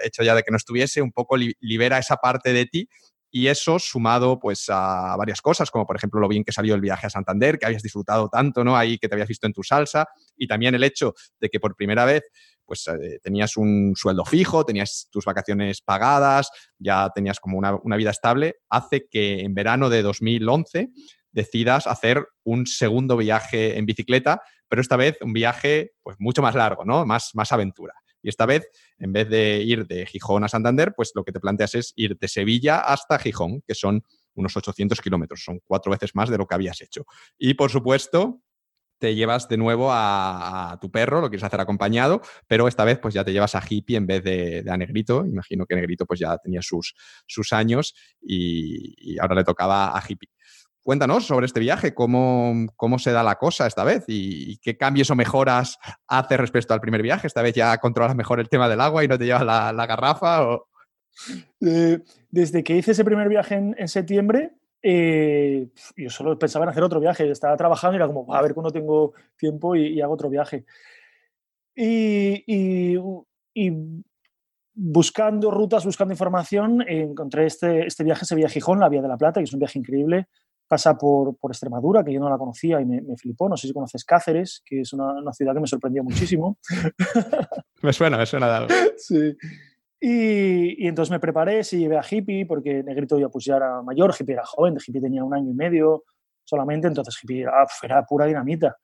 hecho 0.02 0.22
ya 0.22 0.34
de 0.34 0.42
que 0.42 0.50
no 0.50 0.56
estuviese 0.56 1.02
un 1.02 1.12
poco 1.12 1.36
libera 1.36 1.98
esa 1.98 2.16
parte 2.16 2.52
de 2.52 2.66
ti 2.66 2.88
y 3.36 3.48
eso 3.48 3.80
sumado 3.80 4.38
pues 4.38 4.66
a 4.68 5.16
varias 5.16 5.42
cosas, 5.42 5.68
como 5.68 5.84
por 5.84 5.96
ejemplo 5.96 6.20
lo 6.20 6.28
bien 6.28 6.44
que 6.44 6.52
salió 6.52 6.76
el 6.76 6.80
viaje 6.80 7.08
a 7.08 7.10
Santander, 7.10 7.58
que 7.58 7.66
habías 7.66 7.82
disfrutado 7.82 8.28
tanto, 8.28 8.62
¿no? 8.62 8.76
Ahí 8.76 8.96
que 8.96 9.08
te 9.08 9.16
habías 9.16 9.26
visto 9.26 9.48
en 9.48 9.52
tu 9.52 9.64
salsa, 9.64 10.06
y 10.36 10.46
también 10.46 10.76
el 10.76 10.84
hecho 10.84 11.14
de 11.40 11.48
que 11.48 11.58
por 11.58 11.74
primera 11.74 12.04
vez 12.04 12.22
pues 12.64 12.86
eh, 12.86 13.18
tenías 13.20 13.56
un 13.56 13.94
sueldo 13.96 14.24
fijo, 14.24 14.64
tenías 14.64 15.08
tus 15.10 15.24
vacaciones 15.24 15.80
pagadas, 15.80 16.48
ya 16.78 17.10
tenías 17.12 17.40
como 17.40 17.58
una, 17.58 17.74
una 17.74 17.96
vida 17.96 18.10
estable, 18.10 18.58
hace 18.68 19.08
que 19.10 19.40
en 19.40 19.52
verano 19.52 19.90
de 19.90 20.02
2011 20.02 20.90
decidas 21.32 21.88
hacer 21.88 22.28
un 22.44 22.68
segundo 22.68 23.16
viaje 23.16 23.76
en 23.76 23.84
bicicleta, 23.84 24.42
pero 24.68 24.80
esta 24.80 24.96
vez 24.96 25.18
un 25.22 25.32
viaje 25.32 25.90
pues 26.04 26.16
mucho 26.20 26.40
más 26.40 26.54
largo, 26.54 26.84
¿no? 26.84 27.04
Más, 27.04 27.32
más 27.34 27.50
aventura. 27.50 27.94
Y 28.24 28.30
esta 28.30 28.46
vez, 28.46 28.68
en 28.98 29.12
vez 29.12 29.28
de 29.28 29.58
ir 29.62 29.86
de 29.86 30.06
Gijón 30.06 30.42
a 30.42 30.48
Santander, 30.48 30.94
pues 30.96 31.12
lo 31.14 31.24
que 31.24 31.30
te 31.30 31.40
planteas 31.40 31.74
es 31.74 31.92
ir 31.94 32.16
de 32.18 32.26
Sevilla 32.26 32.78
hasta 32.78 33.18
Gijón, 33.18 33.62
que 33.68 33.74
son 33.74 34.02
unos 34.34 34.56
800 34.56 35.00
kilómetros, 35.00 35.44
son 35.44 35.60
cuatro 35.62 35.92
veces 35.92 36.14
más 36.14 36.30
de 36.30 36.38
lo 36.38 36.46
que 36.46 36.54
habías 36.54 36.80
hecho. 36.80 37.04
Y 37.38 37.54
por 37.54 37.70
supuesto, 37.70 38.40
te 38.98 39.14
llevas 39.14 39.46
de 39.48 39.58
nuevo 39.58 39.90
a, 39.92 40.78
tu 40.80 40.90
perro, 40.90 41.20
lo 41.20 41.28
quieres 41.28 41.44
hacer 41.44 41.60
acompañado, 41.60 42.22
pero 42.46 42.66
esta 42.66 42.84
vez 42.84 42.98
pues 42.98 43.12
ya 43.12 43.24
te 43.24 43.32
llevas 43.32 43.54
a 43.54 43.62
Hippie 43.68 43.96
en 43.96 44.06
vez 44.06 44.24
de, 44.24 44.64
a 44.66 44.76
Negrito. 44.78 45.26
Imagino 45.26 45.66
que 45.66 45.74
Negrito 45.74 46.06
pues 46.06 46.20
ya 46.20 46.38
tenía 46.38 46.62
sus, 46.62 46.94
sus 47.26 47.52
años 47.52 47.94
y, 48.22 48.94
y 48.96 49.18
ahora 49.18 49.34
le 49.34 49.44
tocaba 49.44 49.96
a 49.96 50.02
Hippie. 50.08 50.30
Cuéntanos 50.84 51.26
sobre 51.26 51.46
este 51.46 51.60
viaje, 51.60 51.94
cómo, 51.94 52.66
cómo 52.76 52.98
se 52.98 53.10
da 53.10 53.22
la 53.22 53.36
cosa 53.36 53.66
esta 53.66 53.84
vez 53.84 54.04
y, 54.06 54.58
qué 54.58 54.76
cambios 54.76 55.10
o 55.10 55.14
mejoras 55.14 55.78
hace 56.06 56.36
respecto 56.36 56.74
al 56.74 56.82
primer 56.82 57.00
viaje. 57.00 57.26
Esta 57.26 57.40
vez 57.40 57.54
ya 57.54 57.78
controlas 57.78 58.14
mejor 58.14 58.38
el 58.38 58.50
tema 58.50 58.68
del 58.68 58.82
agua 58.82 59.02
y 59.02 59.08
no 59.08 59.16
te 59.16 59.24
llevas 59.24 59.46
la, 59.46 59.86
garrafa. 59.86 60.46
O... 60.46 60.68
Eh, 61.62 62.00
desde 62.30 62.62
que 62.62 62.76
hice 62.76 62.90
ese 62.90 63.02
primer 63.02 63.30
viaje 63.30 63.54
en, 63.54 63.88
septiembre, 63.88 64.56
eh, 64.82 65.68
yo 65.96 66.10
solo 66.10 66.38
pensaba 66.38 66.66
en 66.66 66.68
hacer 66.68 66.82
otro 66.82 67.00
viaje. 67.00 67.30
Estaba 67.30 67.56
trabajando 67.56 67.94
y 67.94 67.96
era 67.96 68.06
como, 68.06 68.34
a 68.34 68.42
ver 68.42 68.52
cuándo 68.52 68.70
tengo 68.70 69.14
tiempo 69.38 69.74
y, 69.74 70.02
hago 70.02 70.12
otro 70.12 70.28
viaje. 70.28 70.66
Y, 71.74 72.44
y, 72.46 73.72
buscando 74.74 75.50
rutas, 75.50 75.86
buscando 75.86 76.12
información, 76.12 76.84
encontré 76.86 77.46
este, 77.46 77.86
este 77.86 78.04
viaje, 78.04 78.26
ese 78.26 78.34
viaje 78.34 78.52
a 78.52 78.54
Gijón, 78.54 78.80
la 78.80 78.90
Vía 78.90 79.00
de 79.00 79.08
la 79.08 79.16
Plata, 79.16 79.40
que 79.40 79.44
es 79.44 79.52
un 79.54 79.60
viaje 79.60 79.78
increíble 79.78 80.28
pasa 80.66 80.96
por, 80.96 81.36
por, 81.36 81.50
Extremadura, 81.50 82.04
que 82.04 82.12
yo 82.12 82.20
no 82.20 82.28
la 82.28 82.38
conocía 82.38 82.80
y 82.80 82.84
me, 82.84 83.16
flipó. 83.16 83.48
No 83.48 83.56
sé 83.56 83.68
si 83.68 83.72
conoces 83.72 84.04
Cáceres, 84.04 84.62
que 84.64 84.80
es 84.80 84.92
una, 84.92 85.12
una 85.12 85.32
ciudad 85.32 85.54
que 85.54 85.60
me 85.60 85.66
sorprendió 85.66 86.02
muchísimo. 86.02 86.58
me 87.82 87.92
suena, 87.92 88.16
me 88.16 88.26
suena 88.26 88.48
de 88.48 88.54
algo. 88.54 88.74
Sí. 88.96 89.36
Y, 90.00 90.84
y, 90.84 90.88
entonces 90.88 91.10
me 91.10 91.20
preparé, 91.20 91.64
sí 91.64 91.78
llevé 91.78 91.96
a 91.96 92.04
Hippie, 92.08 92.46
porque 92.46 92.82
Negrito 92.82 93.18
ya, 93.18 93.28
pues 93.28 93.44
ya 93.44 93.56
era 93.56 93.82
mayor, 93.82 94.14
Hippie 94.18 94.34
era 94.34 94.44
joven, 94.44 94.76
Hippie 94.84 95.00
tenía 95.00 95.24
un 95.24 95.34
año 95.34 95.50
y 95.50 95.54
medio 95.54 96.04
solamente, 96.44 96.88
entonces 96.88 97.18
Hippie 97.22 97.42
era, 97.42 97.66
era 97.82 98.04
pura 98.04 98.26
dinamita. 98.26 98.76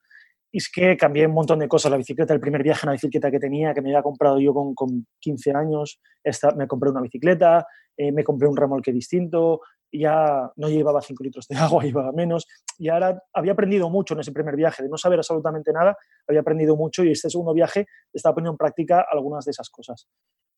Y 0.53 0.59
es 0.59 0.70
que 0.70 0.97
cambié 0.97 1.26
un 1.26 1.35
montón 1.35 1.61
de 1.61 1.68
cosas. 1.68 1.93
La 1.93 1.97
bicicleta, 1.97 2.35
el 2.35 2.41
primer 2.41 2.62
viaje, 2.62 2.85
una 2.85 2.93
bicicleta 2.93 3.31
que 3.31 3.39
tenía, 3.39 3.72
que 3.72 3.83
me 3.83 3.91
había 3.91 4.03
comprado 4.03 4.41
yo 4.41 4.53
con, 4.53 4.74
con 4.74 5.07
15 5.20 5.53
años, 5.53 6.01
esta, 6.24 6.53
me 6.53 6.66
compré 6.66 6.91
una 6.91 7.01
bicicleta, 7.01 7.66
eh, 7.97 8.11
me 8.11 8.24
compré 8.24 8.49
un 8.49 8.57
remolque 8.57 8.93
distinto, 8.93 9.61
ya 9.93 10.51
no 10.57 10.68
llevaba 10.68 11.01
5 11.01 11.22
litros 11.24 11.47
de 11.49 11.57
agua, 11.59 11.84
llevaba 11.84 12.12
menos. 12.12 12.47
Y 12.78 12.88
ahora 12.88 13.22
había 13.32 13.53
aprendido 13.53 13.91
mucho 13.91 14.14
en 14.14 14.20
ese 14.20 14.32
primer 14.32 14.57
viaje, 14.57 14.82
de 14.82 14.88
no 14.88 14.97
saber 14.97 15.18
absolutamente 15.18 15.72
nada, 15.72 15.97
había 16.28 16.41
aprendido 16.41 16.76
mucho 16.76 17.05
y 17.05 17.12
este 17.12 17.30
segundo 17.30 17.53
viaje 17.53 17.86
estaba 18.12 18.34
poniendo 18.34 18.53
en 18.53 18.59
práctica 18.59 19.05
algunas 19.11 19.45
de 19.45 19.51
esas 19.51 19.70
cosas. 19.70 20.09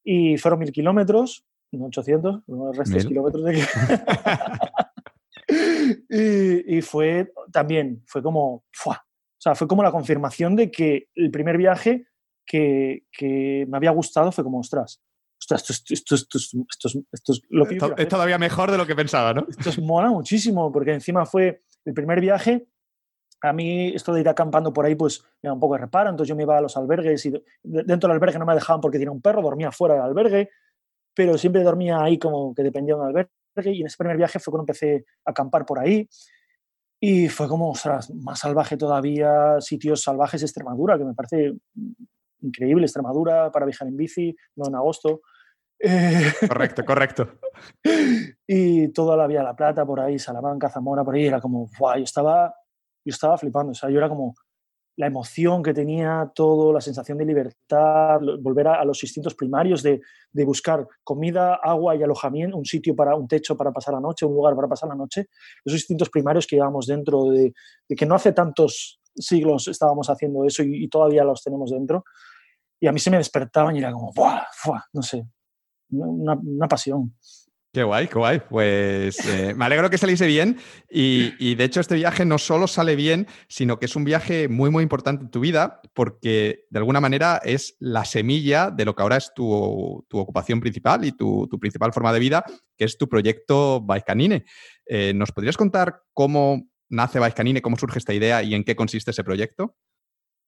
Y 0.05 0.37
fueron 0.37 0.61
mil 0.61 0.73
kilómetros, 0.73 1.45
no 1.73 1.87
800, 1.87 2.43
no 2.49 2.71
el 2.71 2.77
resto 2.77 3.09
kilómetros 3.09 3.45
de 3.45 3.63
y, 6.69 6.79
y, 6.79 6.83
fue 6.83 7.33
también, 7.51 8.03
fue 8.07 8.23
como, 8.23 8.65
¡fua! 8.73 9.03
O 9.05 9.43
sea, 9.43 9.55
fue 9.55 9.67
como 9.67 9.83
la 9.83 9.91
confirmación 9.91 10.55
de 10.55 10.71
que 10.71 11.09
el 11.15 11.31
primer 11.31 11.57
viaje 11.57 12.07
que, 12.47 13.05
que 13.11 13.67
me 13.69 13.77
había 13.77 13.91
gustado 13.91 14.31
fue 14.33 14.45
como, 14.45 14.59
ostras, 14.61 15.03
ostras, 15.43 15.69
esto, 15.91 16.15
esto, 16.15 16.39
esto, 16.39 17.33
es 17.33 17.43
lo 17.51 17.67
que... 17.67 17.79
Es 17.97 18.09
todavía 18.09 18.39
mejor 18.39 18.71
de 18.71 18.79
lo 18.79 18.87
que 18.87 18.95
pensaba, 18.95 19.35
¿no? 19.35 19.45
Esto 19.49 19.71
es 19.71 19.79
mola 19.81 20.09
muchísimo, 20.11 20.71
porque 20.71 20.93
encima 20.93 21.27
fue 21.27 21.63
el 21.85 21.95
primer 21.95 22.21
viaje. 22.21 22.69
A 23.43 23.53
mí 23.53 23.89
esto 23.89 24.13
de 24.13 24.21
ir 24.21 24.29
acampando 24.29 24.73
por 24.73 24.87
ahí 24.87 24.95
pues 24.95 25.25
me 25.43 25.49
da 25.49 25.55
un 25.55 25.59
poco 25.59 25.75
de 25.75 25.81
reparo, 25.81 26.11
entonces 26.11 26.29
yo 26.29 26.37
me 26.37 26.45
iba 26.45 26.57
a 26.57 26.61
los 26.61 26.77
albergues 26.77 27.27
y 27.27 27.33
dentro 27.63 28.09
del 28.09 28.13
albergue 28.13 28.39
no 28.39 28.47
me 28.47 28.55
dejaban 28.55 28.81
porque 28.81 28.99
tenía 28.99 29.11
un 29.11 29.21
perro, 29.21 29.43
dormía 29.43 29.73
fuera 29.73 29.95
del 29.95 30.05
albergue, 30.05 30.51
pero 31.13 31.37
siempre 31.37 31.65
dormía 31.65 32.01
ahí 32.01 32.19
como 32.19 32.55
que 32.55 32.63
dependía 32.63 32.95
de 32.95 33.01
un 33.01 33.07
albergue. 33.09 33.31
Y 33.65 33.81
en 33.81 33.87
ese 33.87 33.97
primer 33.99 34.17
viaje 34.17 34.39
fue 34.39 34.53
cuando 34.53 34.63
empecé 34.63 35.05
a 35.25 35.33
acampar 35.33 35.67
por 35.67 35.81
ahí. 35.81 36.09
Y 37.01 37.29
fue 37.29 37.49
como, 37.49 37.75
más 38.23 38.39
salvaje 38.39 38.77
todavía, 38.77 39.61
sitios 39.61 40.03
salvajes 40.03 40.43
Extremadura, 40.43 40.97
que 40.97 41.05
me 41.05 41.15
parece 41.15 41.53
increíble, 42.43 42.85
Extremadura 42.85 43.51
para 43.51 43.67
viajar 43.67 43.89
en 43.89 43.97
bici, 43.97 44.37
no 44.55 44.69
en 44.69 44.77
agosto. 44.77 45.21
Correcto, 46.49 46.85
correcto. 46.85 47.29
y 48.47 48.89
toda 48.89 49.17
la 49.17 49.27
Vía 49.27 49.41
de 49.41 49.47
la 49.47 49.57
Plata 49.57 49.85
por 49.85 50.01
ahí, 50.01 50.19
Salamanca, 50.19 50.69
Zamora, 50.69 51.05
por 51.05 51.15
ahí, 51.15 51.27
era 51.27 51.41
como, 51.41 51.69
¡guau! 51.79 51.99
Yo 51.99 52.05
estaba, 52.05 52.55
yo 53.05 53.11
estaba 53.11 53.37
flipando, 53.37 53.73
o 53.73 53.75
sea, 53.75 53.91
yo 53.91 53.99
era 53.99 54.09
como, 54.09 54.35
la 54.97 55.07
emoción 55.07 55.63
que 55.63 55.73
tenía 55.73 56.31
todo, 56.35 56.73
la 56.73 56.81
sensación 56.81 57.17
de 57.19 57.25
libertad, 57.25 58.21
volver 58.41 58.69
a, 58.69 58.85
los 58.85 59.03
instintos 59.03 59.35
primarios 59.35 59.83
de, 59.83 60.01
buscar 60.45 60.87
comida, 61.03 61.55
agua 61.55 61.97
y 61.97 62.03
alojamiento, 62.03 62.57
un 62.57 62.65
sitio 62.65 62.95
para 62.95 63.15
un 63.17 63.27
techo 63.27 63.57
para 63.57 63.73
pasar 63.73 63.95
la 63.95 64.01
noche, 64.01 64.27
un 64.27 64.35
lugar 64.35 64.55
para 64.55 64.69
pasar 64.69 64.89
la 64.89 64.95
noche, 64.95 65.29
esos 65.65 65.81
instintos 65.81 66.11
primarios 66.11 66.47
que 66.47 66.57
llevamos 66.57 66.87
dentro 66.87 67.31
de, 67.31 67.55
que 67.89 68.07
no 68.07 68.15
hace 68.15 68.33
tantos 68.33 69.01
siglos 69.15 69.69
estábamos 69.69 70.09
haciendo 70.09 70.45
eso 70.45 70.63
y, 70.63 70.89
todavía 70.89 71.25
los 71.25 71.43
tenemos 71.43 71.71
dentro. 71.71 72.05
Y 72.81 72.87
a 72.89 72.93
mí 72.93 72.99
se 72.99 73.11
me 73.11 73.17
despertaban 73.17 73.77
y 73.77 73.79
era 73.79 73.93
como, 73.93 74.13
¡buah! 74.13 74.43
No 74.93 75.03
sé, 75.03 75.25
una, 75.93 76.35
una 76.35 76.69
pasión. 76.69 77.15
Qué 77.75 77.85
guay, 77.85 78.07
qué 78.07 78.19
guay. 78.19 78.43
Pues 78.51 79.19
eh, 79.27 79.55
me 79.55 79.65
alegro 79.65 79.89
que 79.89 79.97
saliese 79.97 80.27
bien 80.27 80.59
y, 80.91 81.55
de 81.55 81.65
hecho 81.65 81.81
este 81.81 81.95
viaje 81.95 82.27
no 82.27 82.37
solo 82.37 82.67
sale 82.67 82.97
bien, 82.97 83.27
sino 83.49 83.79
que 83.79 83.87
es 83.87 83.97
un 83.97 84.05
viaje 84.05 84.47
muy, 84.49 84.69
muy 84.69 84.83
importante 84.83 85.25
en 85.25 85.31
tu 85.31 85.41
vida 85.41 85.81
porque 85.95 86.67
de 86.69 86.79
alguna 86.79 87.01
manera 87.01 87.41
es 87.43 87.77
la 87.81 88.05
semilla 88.05 88.71
de 88.71 88.85
lo 88.85 88.95
que 88.95 89.03
ahora 89.03 89.17
es 89.17 89.33
tu, 89.35 89.51
ocupación 90.13 90.61
principal 90.61 91.07
y 91.07 91.13
tu, 91.13 91.49
principal 91.59 91.95
forma 91.95 92.13
de 92.13 92.21
vida, 92.21 92.45
que 92.77 92.85
es 92.85 92.99
tu 92.99 93.09
proyecto 93.09 93.81
Baikanine. 93.81 94.45
Eh, 94.85 95.15
¿Nos 95.15 95.33
podrías 95.33 95.57
contar 95.57 96.03
cómo 96.13 96.69
nace 96.91 97.21
Baikanine, 97.21 97.63
cómo 97.63 97.77
surge 97.77 98.01
esta 98.01 98.13
idea 98.13 98.43
y 98.43 98.55
en 98.55 98.65
qué 98.65 98.77
consiste 98.77 99.13
ese 99.13 99.25
proyecto? 99.25 99.77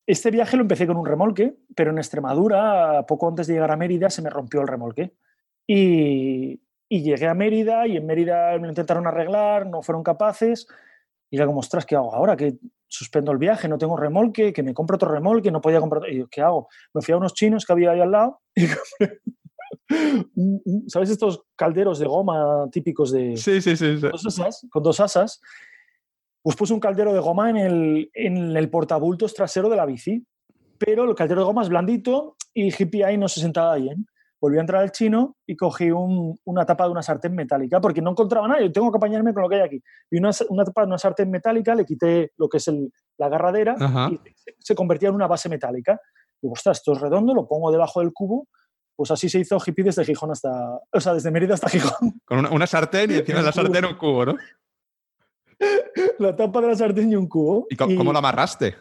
Este 0.05 0.29
viaje 0.29 0.57
lo 0.57 0.61
empecé 0.61 0.85
con 0.85 0.97
un 0.97 1.07
remolque, 1.07 1.55
pero 1.75 1.89
en 1.89 1.97
Extremadura, 1.97 3.03
poco 3.07 3.27
antes 3.27 3.47
de 3.47 3.53
llegar 3.53 3.71
a 3.71 3.77
Mérida, 3.77 4.11
se 4.11 4.21
me 4.21 4.29
rompió 4.29 4.61
el 4.61 4.67
remolque. 4.67 5.15
Y, 5.67 6.61
y 6.89 7.01
llegué 7.01 7.27
a 7.27 7.33
Mérida 7.33 7.87
y 7.87 7.97
en 7.97 8.05
Mérida 8.05 8.53
me 8.53 8.63
lo 8.63 8.69
intentaron 8.69 9.07
arreglar, 9.07 9.65
no 9.65 9.81
fueron 9.81 10.03
capaces. 10.03 10.67
Y 11.29 11.37
era 11.37 11.45
como, 11.45 11.59
ostras, 11.59 11.85
¿qué 11.85 11.95
hago 11.95 12.13
ahora? 12.13 12.35
Que 12.35 12.57
suspendo 12.87 13.31
el 13.31 13.37
viaje, 13.37 13.67
no 13.67 13.77
tengo 13.77 13.97
remolque, 13.97 14.53
que 14.53 14.63
me 14.63 14.73
compro 14.73 14.95
otro 14.95 15.11
remolque, 15.11 15.51
no 15.51 15.61
podía 15.61 15.79
comprar. 15.79 16.09
Y 16.09 16.19
yo, 16.19 16.27
¿qué 16.27 16.41
hago? 16.41 16.67
Me 16.93 17.01
fui 17.01 17.13
a 17.13 17.17
unos 17.17 17.33
chinos 17.33 17.65
que 17.65 17.73
había 17.73 17.91
ahí 17.91 17.99
al 17.99 18.11
lado 18.11 18.41
y 18.55 18.67
¿Sabes 20.87 21.09
estos 21.09 21.43
calderos 21.55 21.99
de 21.99 22.05
goma 22.05 22.67
típicos 22.71 23.11
de. 23.11 23.35
Sí, 23.37 23.61
sí, 23.61 23.75
sí. 23.75 23.99
con 24.69 24.83
dos 24.83 24.99
asas. 24.99 25.41
Pues 26.41 26.55
puse 26.55 26.73
un 26.73 26.79
caldero 26.79 27.11
de 27.11 27.19
goma 27.19 27.49
en 27.49 27.57
el, 27.57 28.11
en 28.13 28.55
el 28.55 28.69
portabultos 28.69 29.33
trasero 29.33 29.67
de 29.67 29.75
la 29.75 29.85
bici. 29.85 30.25
Pero 30.77 31.03
el 31.03 31.15
caldero 31.15 31.41
de 31.41 31.45
goma 31.45 31.63
es 31.63 31.69
blandito 31.69 32.35
y 32.53 32.67
hippie 32.67 33.03
ahí 33.03 33.17
no 33.17 33.27
se 33.27 33.39
sentaba 33.39 33.75
bien 33.75 34.05
volví 34.45 34.59
a 34.59 34.61
entrar 34.61 34.83
al 34.83 34.91
chino 34.91 35.37
y 35.47 35.55
cogí 35.55 35.89
una 35.91 36.65
tapa 36.67 36.85
de 36.85 36.91
una 36.91 37.01
sartén 37.01 37.33
metálica, 37.33 37.81
porque 37.81 37.99
no 37.99 38.11
encontraba 38.11 38.47
nada, 38.47 38.61
yo 38.61 38.71
tengo 38.71 38.91
que 38.91 38.97
apañarme 38.97 39.33
con 39.33 39.41
lo 39.41 39.49
que 39.49 39.55
hay 39.55 39.61
aquí. 39.61 39.81
Y 40.11 40.19
una, 40.19 40.31
tapa 40.31 40.81
de 40.81 40.87
una 40.87 40.99
sartén 40.99 41.31
metálica, 41.31 41.73
le 41.73 41.83
quité 41.83 42.31
lo 42.37 42.47
que 42.47 42.57
es 42.57 42.67
la 43.17 43.25
agarradera 43.25 43.75
y 44.11 44.19
se, 44.59 44.75
convertía 44.75 45.09
en 45.09 45.15
una 45.15 45.25
base 45.25 45.49
metálica. 45.49 45.99
Digo, 46.39 46.53
ostras, 46.53 46.77
esto 46.77 46.93
es 46.93 47.01
redondo, 47.01 47.33
lo 47.33 47.47
pongo 47.47 47.71
debajo 47.71 48.01
del 48.01 48.13
cubo. 48.13 48.47
Pues 48.95 49.09
así 49.09 49.29
se 49.29 49.39
hizo 49.39 49.57
hippie 49.65 49.83
desde 49.83 50.05
Gijón 50.05 50.31
hasta, 50.31 50.79
o 50.91 50.99
sea, 50.99 51.15
desde 51.15 51.31
Mérida 51.31 51.55
hasta 51.55 51.67
Gijón. 51.67 52.21
Con 52.25 52.45
una, 52.45 52.67
sartén 52.67 53.11
y 53.11 53.15
encima 53.15 53.39
de 53.39 53.45
la 53.45 53.51
sartén 53.51 53.85
un 53.85 53.97
cubo, 53.97 54.25
¿no? 54.25 54.35
La 56.19 56.35
tapa 56.35 56.61
de 56.61 56.67
la 56.67 56.75
sartén 56.75 57.11
y 57.11 57.15
un 57.15 57.27
cubo. 57.27 57.65
¿Y 57.69 57.75
cómo, 57.75 58.13
la 58.13 58.19
amarraste? 58.19 58.75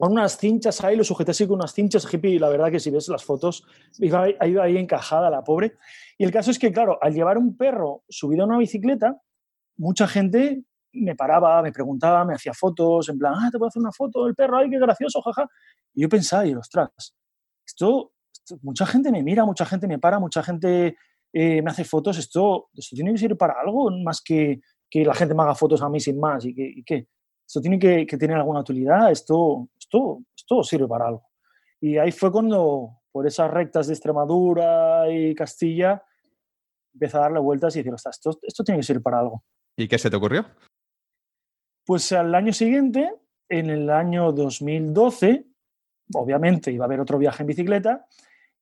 Con 0.00 0.12
unas 0.12 0.38
cinchas 0.38 0.82
ahí, 0.82 0.96
lo 0.96 1.04
sujeté 1.04 1.32
así 1.32 1.46
con 1.46 1.56
unas 1.56 1.74
cinchas 1.74 2.10
hippie 2.10 2.30
y 2.30 2.38
la 2.38 2.48
verdad 2.48 2.70
que 2.70 2.80
si 2.80 2.90
ves 2.90 3.08
las 3.08 3.22
fotos, 3.22 3.66
iba, 3.98 4.30
iba 4.46 4.64
ahí 4.64 4.78
encajada 4.78 5.28
la 5.28 5.44
pobre. 5.44 5.76
Y 6.16 6.24
el 6.24 6.32
caso 6.32 6.50
es 6.50 6.58
que, 6.58 6.72
claro, 6.72 6.98
al 7.02 7.12
llevar 7.12 7.36
un 7.36 7.54
perro 7.54 8.04
subido 8.08 8.44
a 8.44 8.46
una 8.46 8.56
bicicleta, 8.56 9.20
mucha 9.76 10.08
gente 10.08 10.64
me 10.94 11.14
paraba, 11.14 11.60
me 11.60 11.70
preguntaba, 11.70 12.24
me 12.24 12.32
hacía 12.32 12.54
fotos, 12.54 13.10
en 13.10 13.18
plan, 13.18 13.34
ah, 13.36 13.50
te 13.52 13.58
puedo 13.58 13.68
hacer 13.68 13.82
una 13.82 13.92
foto 13.92 14.24
del 14.24 14.34
perro, 14.34 14.56
ay, 14.56 14.70
qué 14.70 14.78
gracioso, 14.78 15.20
jaja. 15.20 15.46
Y 15.92 16.00
yo 16.00 16.08
pensaba, 16.08 16.46
y 16.46 16.54
ostras, 16.54 16.88
esto, 17.66 18.12
mucha 18.62 18.86
gente 18.86 19.12
me 19.12 19.22
mira, 19.22 19.44
mucha 19.44 19.66
gente 19.66 19.86
me 19.86 19.98
para, 19.98 20.18
mucha 20.18 20.42
gente 20.42 20.96
eh, 21.30 21.60
me 21.60 21.70
hace 21.70 21.84
fotos, 21.84 22.16
esto, 22.16 22.70
esto 22.72 22.96
tiene 22.96 23.12
que 23.12 23.18
ser 23.18 23.36
para 23.36 23.60
algo 23.60 23.90
más 24.02 24.22
que, 24.22 24.62
que 24.88 25.04
la 25.04 25.12
gente 25.12 25.34
me 25.34 25.42
haga 25.42 25.54
fotos 25.54 25.82
a 25.82 25.90
mí 25.90 26.00
sin 26.00 26.18
más 26.18 26.42
y 26.46 26.54
que, 26.54 26.72
y 26.74 26.82
que 26.84 27.06
esto 27.46 27.60
tiene 27.60 27.78
que, 27.78 28.06
que, 28.06 28.16
tener 28.16 28.36
alguna 28.36 28.60
utilidad, 28.60 29.10
esto, 29.10 29.68
esto, 29.90 30.22
esto 30.36 30.62
sirve 30.62 30.86
para 30.86 31.08
algo. 31.08 31.26
Y 31.80 31.98
ahí 31.98 32.12
fue 32.12 32.30
cuando, 32.30 33.00
por 33.10 33.26
esas 33.26 33.50
rectas 33.50 33.88
de 33.88 33.94
Extremadura 33.94 35.10
y 35.10 35.34
Castilla, 35.34 36.02
empecé 36.94 37.16
a 37.16 37.20
darle 37.20 37.40
vueltas 37.40 37.74
y 37.74 37.82
decir, 37.82 37.94
esto, 37.94 38.38
esto 38.42 38.64
tiene 38.64 38.78
que 38.78 38.84
servir 38.84 39.02
para 39.02 39.18
algo. 39.18 39.42
¿Y 39.76 39.88
qué 39.88 39.98
se 39.98 40.10
te 40.10 40.16
ocurrió? 40.16 40.46
Pues 41.84 42.12
al 42.12 42.34
año 42.34 42.52
siguiente, 42.52 43.12
en 43.48 43.70
el 43.70 43.90
año 43.90 44.32
2012, 44.32 45.46
obviamente 46.14 46.70
iba 46.70 46.84
a 46.84 46.86
haber 46.86 47.00
otro 47.00 47.18
viaje 47.18 47.42
en 47.42 47.46
bicicleta, 47.48 48.06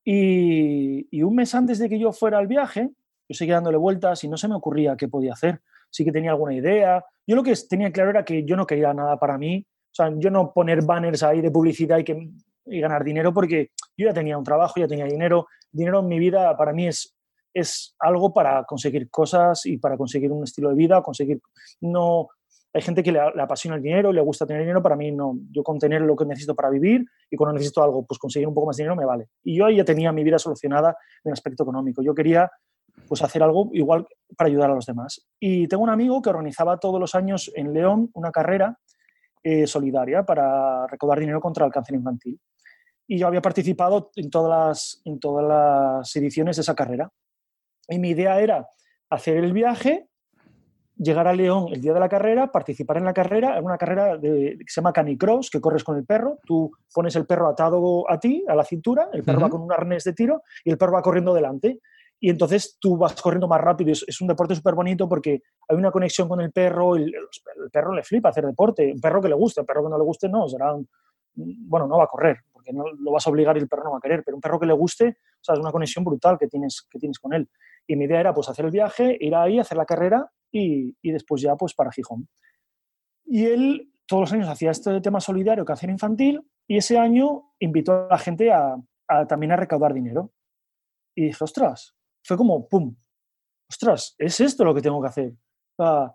y, 0.05 1.07
y, 1.11 1.23
un 1.23 1.35
mes 1.35 1.55
antes 1.55 1.79
de 1.79 1.89
que 1.91 1.99
yo 1.99 2.13
fuera 2.13 2.39
al 2.39 2.47
viaje, 2.47 2.89
yo 3.29 3.35
seguía 3.35 3.57
dándole 3.57 3.77
vueltas 3.77 4.25
y 4.25 4.29
no 4.29 4.39
se 4.39 4.49
me 4.49 4.55
ocurría 4.55 4.97
qué 4.97 5.07
podía 5.07 5.35
hacer. 5.35 5.61
Sí 5.91 6.03
que 6.03 6.13
tenía 6.13 6.31
alguna 6.31 6.55
idea, 6.55 7.05
yo 7.27 7.37
lo 7.37 7.43
que 7.43 7.53
tenía 7.69 7.93
claro 7.93 8.11
era 8.11 8.25
que 8.25 8.45
yo 8.45 8.57
no 8.57 8.67
quería 8.67 8.95
nada 8.95 9.19
para 9.19 9.37
mí, 9.37 9.67
o 9.91 9.95
sea, 9.95 10.13
yo 10.17 10.31
no 10.31 10.53
poner 10.53 10.85
banners 10.85 11.23
ahí 11.23 11.41
de 11.41 11.51
publicidad 11.51 11.99
y, 11.99 12.05
que, 12.05 12.31
y 12.67 12.81
ganar 12.81 13.05
dinero 13.05 13.33
porque 13.33 13.71
yo 13.97 14.07
ya 14.07 14.13
tenía 14.13 14.39
un 14.39 14.45
trabajo, 14.45 14.75
ya 14.79 14.87
tenía 14.87 15.07
dinero. 15.07 15.47
Dinero 15.71 16.01
en 16.01 16.09
mi 16.09 16.19
vida 16.19 16.57
para 16.57 16.73
mí 16.73 16.87
es, 16.87 17.17
es 17.53 17.95
algo 17.99 18.33
para 18.33 18.65
conseguir 18.65 19.11
cosas 19.11 19.67
y 19.67 19.79
para 19.79 19.97
conseguir 19.97 20.31
un 20.31 20.45
estilo 20.45 20.69
de 20.71 20.77
vida, 20.77 21.03
conseguir... 21.03 21.41
No, 21.81 22.29
hay 22.73 22.83
gente 22.83 23.03
que 23.03 23.11
le, 23.11 23.21
le, 23.35 23.43
apasiona 23.43 23.77
el 23.77 23.83
dinero, 23.83 24.13
le 24.13 24.21
gusta 24.21 24.47
tener 24.47 24.63
dinero, 24.63 24.83
para 24.83 24.95
mí 24.95 25.11
no. 25.11 25.39
Yo 25.51 25.63
con 25.63 25.79
tener 25.79 26.03
lo 26.03 26.15
que 26.15 26.27
necesito 26.27 26.55
para 26.55 26.71
vivir 26.71 27.05
y 27.31 27.37
cuando 27.37 27.55
necesito 27.55 27.83
algo, 27.83 28.05
pues 28.05 28.19
conseguir 28.19 28.47
un 28.47 28.55
poco 28.55 28.67
más 28.67 28.77
de 28.77 28.83
dinero 28.83 28.97
me 28.97 29.07
vale. 29.07 29.29
Y 29.43 29.59
yo 29.59 29.69
ya 29.71 29.85
tenía 29.85 30.13
mi 30.13 30.23
vida 30.23 30.39
solucionada 30.39 30.91
en 31.25 31.31
el 31.31 31.33
aspecto 31.33 31.63
económico. 31.63 32.03
Yo 32.03 32.15
quería 32.15 32.51
pues 33.07 33.23
hacer 33.23 33.43
algo 33.43 33.71
igual 33.73 34.07
para 34.37 34.49
ayudar 34.49 34.71
a 34.71 34.75
los 34.75 34.87
demás. 34.87 35.27
Y 35.41 35.67
tengo 35.69 35.83
un 35.83 35.91
amigo 35.91 36.21
que 36.21 36.31
organizaba 36.31 36.79
todos 36.79 37.01
los 37.01 37.15
años 37.15 37.51
en 37.55 37.73
León 37.73 38.11
una 38.13 38.31
carrera 38.31 38.79
eh, 39.43 39.67
solidaria 39.67 40.25
para 40.25 40.87
recaudar 40.87 41.21
dinero 41.21 41.41
contra 41.41 41.67
el 41.67 41.73
cáncer 41.73 41.97
infantil. 41.97 42.41
Y 43.07 43.19
yo 43.19 43.27
había 43.27 43.41
participado 43.41 44.11
en 44.17 44.31
todas, 44.31 44.51
las, 44.51 45.03
en 45.05 45.19
todas 45.19 45.47
las 45.47 46.17
ediciones 46.17 46.57
de 46.57 46.63
esa 46.63 46.75
carrera. 46.75 47.11
Y 47.89 47.99
mi 47.99 48.11
idea 48.11 48.39
era 48.41 48.69
hacer 49.09 49.39
el 49.39 49.53
viaje, 49.53 50.09
llegar 50.97 51.27
a 51.27 51.33
León 51.33 51.69
el 51.73 51.81
día 51.81 51.95
de 51.95 52.01
la 52.01 52.09
carrera, 52.09 52.53
participar 52.53 52.99
en 52.99 53.05
la 53.05 53.15
carrera, 53.15 53.57
en 53.57 53.65
una 53.65 53.79
carrera 53.79 54.19
de, 54.19 54.57
que 54.59 54.65
se 54.67 54.81
llama 54.81 54.93
canicross, 54.93 55.49
que 55.49 55.61
corres 55.61 55.85
con 55.85 55.97
el 55.97 56.05
perro. 56.05 56.39
Tú 56.45 56.71
pones 56.93 57.17
el 57.17 57.25
perro 57.25 57.49
atado 57.49 58.11
a 58.11 58.21
ti, 58.21 58.45
a 58.47 58.55
la 58.55 58.65
cintura, 58.65 59.09
el 59.13 59.25
perro 59.25 59.39
uh 59.39 59.41
-huh. 59.41 59.45
va 59.45 59.51
con 59.51 59.63
un 59.63 59.73
arnés 59.73 60.05
de 60.05 60.13
tiro 60.13 60.43
y 60.65 60.71
el 60.71 60.77
perro 60.77 60.93
va 60.93 61.03
corriendo 61.03 61.33
delante 61.33 61.81
y 62.21 62.31
entonces 62.31 62.77
tú 62.81 62.97
vas 62.97 63.21
corriendo 63.21 63.47
más 63.47 63.61
rápido. 63.61 63.93
Es, 63.93 64.05
es 64.07 64.21
un 64.21 64.29
deporte 64.29 64.55
súper 64.55 64.75
bonito 64.75 65.09
porque 65.09 65.43
hay 65.69 65.77
una 65.77 65.91
conexión 65.91 66.29
con 66.29 66.41
el 66.41 66.51
perro, 66.51 66.97
el, 66.97 67.15
el, 67.15 67.71
perro 67.71 67.93
le 67.93 68.03
flipa 68.03 68.31
hacer 68.31 68.45
deporte, 68.45 68.93
un 68.93 69.01
perro 69.01 69.23
que 69.23 69.29
le 69.29 69.35
guste, 69.35 69.61
un 69.61 69.67
perro 69.67 69.85
que 69.85 69.91
no 69.91 69.99
le 69.99 70.05
guste 70.05 70.29
no, 70.29 70.49
será 70.49 70.75
un, 70.75 70.89
bueno, 71.35 71.87
no 71.87 71.99
va 71.99 72.05
a 72.05 72.09
correr, 72.09 72.39
porque 72.53 72.73
no 72.73 72.85
lo 72.91 73.13
vas 73.13 73.27
a 73.27 73.31
obligar 73.31 73.57
y 73.57 73.61
el 73.61 73.69
perro 73.69 73.85
no 73.85 73.93
va 73.93 73.99
a 73.99 74.01
querer, 74.01 74.23
pero 74.25 74.37
un 74.37 74.41
perro 74.41 74.59
que 74.59 74.67
le 74.67 74.73
guste, 74.73 75.09
o 75.09 75.45
sea, 75.45 75.55
es 75.55 75.61
una 75.61 75.71
conexión 75.71 76.05
brutal 76.05 76.37
que 76.39 76.49
tienes, 76.49 76.87
que 76.91 76.99
tienes 76.99 77.19
con 77.19 77.33
él. 77.33 77.49
Y 77.87 77.97
mi 77.97 78.05
idea 78.05 78.21
era 78.21 78.35
pues 78.35 78.49
hacer 78.49 78.65
el 78.65 78.71
viaje, 78.71 79.17
ir 79.21 79.35
ahí, 79.35 79.59
hacer 79.59 79.79
la 79.79 79.87
carrera 79.87 80.31
y, 80.51 80.97
y 81.01 81.13
después 81.13 81.41
ya 81.41 81.55
pues 81.55 81.75
para 81.75 81.93
Gijón. 81.93 82.29
Y 83.25 83.47
él 83.47 83.93
todos 84.07 84.23
los 84.23 84.33
años 84.33 84.49
hacía 84.49 84.71
este 84.71 85.01
tema 85.01 85.21
solidario, 85.21 85.65
cáncer 85.65 85.91
infantil, 85.91 86.43
y 86.67 86.79
ese 86.79 86.99
año 86.99 87.53
invitó 87.61 87.93
a 87.93 88.09
la 88.11 88.19
gente 88.19 88.51
a, 88.51 88.77
a 89.07 89.27
también 89.27 89.53
a 89.53 89.57
recaudar 89.57 89.95
dinero. 89.95 90.33
Y 91.15 91.27
dije, 91.27 91.45
ostras, 91.45 91.98
fue 92.23 92.37
como, 92.37 92.69
¡pum! 92.69 92.95
Ostras, 93.71 94.15
es 94.19 94.41
esto 94.41 94.65
lo 94.65 94.75
que 94.75 94.81
tengo 94.81 95.01
que 95.01 95.09
hacer. 95.09 95.33
Uh, 95.79 96.09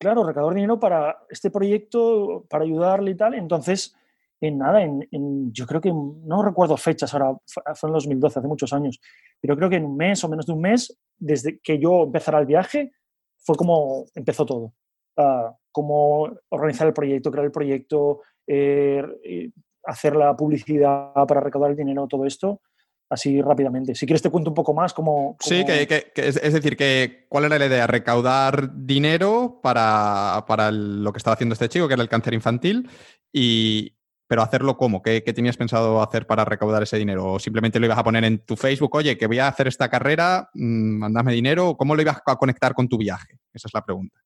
claro, 0.00 0.24
recaudar 0.24 0.54
dinero 0.54 0.78
para 0.80 1.18
este 1.28 1.50
proyecto, 1.50 2.46
para 2.48 2.64
ayudarle 2.64 3.10
y 3.10 3.16
tal. 3.16 3.34
Entonces, 3.34 3.94
en 4.40 4.58
nada, 4.58 4.82
en, 4.82 5.06
en, 5.10 5.52
yo 5.52 5.66
creo 5.66 5.80
que, 5.80 5.92
no 5.92 6.42
recuerdo 6.42 6.76
fechas, 6.76 7.12
ahora 7.12 7.36
fue 7.74 7.88
en 7.88 7.94
2012, 7.94 8.38
hace 8.38 8.48
muchos 8.48 8.72
años, 8.72 9.00
pero 9.40 9.56
creo 9.56 9.70
que 9.70 9.76
en 9.76 9.84
un 9.84 9.96
mes 9.96 10.24
o 10.24 10.28
menos 10.28 10.46
de 10.46 10.52
un 10.52 10.60
mes, 10.60 10.98
desde 11.16 11.60
que 11.60 11.78
yo 11.78 12.04
empezara 12.04 12.38
el 12.38 12.46
viaje, 12.46 12.92
fue 13.38 13.56
como 13.56 14.06
empezó 14.14 14.46
todo. 14.46 14.74
Uh, 15.16 15.52
cómo 15.70 16.28
organizar 16.48 16.86
el 16.86 16.92
proyecto, 16.94 17.30
crear 17.30 17.46
el 17.46 17.52
proyecto, 17.52 18.22
eh, 18.46 19.50
hacer 19.84 20.16
la 20.16 20.34
publicidad 20.34 21.12
para 21.26 21.40
recaudar 21.40 21.70
el 21.70 21.76
dinero, 21.76 22.06
todo 22.08 22.24
esto 22.24 22.60
así 23.08 23.40
rápidamente. 23.40 23.94
Si 23.94 24.06
quieres 24.06 24.22
te 24.22 24.30
cuento 24.30 24.50
un 24.50 24.54
poco 24.54 24.74
más 24.74 24.92
cómo... 24.92 25.36
cómo... 25.36 25.38
Sí, 25.40 25.64
que, 25.64 25.86
que, 25.86 26.12
que 26.14 26.28
es, 26.28 26.36
es, 26.42 26.52
decir, 26.52 26.76
que 26.76 27.26
¿cuál 27.28 27.44
era 27.44 27.58
la 27.58 27.66
idea? 27.66 27.86
Recaudar 27.86 28.70
dinero 28.74 29.60
para, 29.62 30.44
para 30.46 30.68
el, 30.68 31.02
lo 31.02 31.12
que 31.12 31.18
estaba 31.18 31.34
haciendo 31.34 31.52
este 31.52 31.68
chico, 31.68 31.88
que 31.88 31.94
era 31.94 32.02
el 32.02 32.08
cáncer 32.08 32.34
infantil, 32.34 32.88
y, 33.32 33.96
pero 34.26 34.42
hacerlo 34.42 34.76
cómo? 34.76 35.02
¿Qué, 35.02 35.22
¿Qué, 35.22 35.32
tenías 35.32 35.56
pensado 35.56 36.02
hacer 36.02 36.26
para 36.26 36.44
recaudar 36.44 36.82
ese 36.82 36.96
dinero? 36.96 37.34
¿O 37.34 37.38
simplemente 37.38 37.78
lo 37.78 37.86
ibas 37.86 37.98
a 37.98 38.04
poner 38.04 38.24
en 38.24 38.38
tu 38.38 38.56
Facebook? 38.56 38.94
Oye, 38.96 39.18
que 39.18 39.26
voy 39.26 39.38
a 39.38 39.48
hacer 39.48 39.68
esta 39.68 39.88
carrera, 39.88 40.48
mmm, 40.54 40.98
mandame 40.98 41.32
dinero. 41.32 41.76
¿Cómo 41.76 41.94
lo 41.94 42.02
ibas 42.02 42.20
a 42.24 42.36
conectar 42.36 42.74
con 42.74 42.88
tu 42.88 42.96
viaje? 42.96 43.38
Esa 43.52 43.68
es 43.68 43.74
la 43.74 43.84
pregunta. 43.84 44.18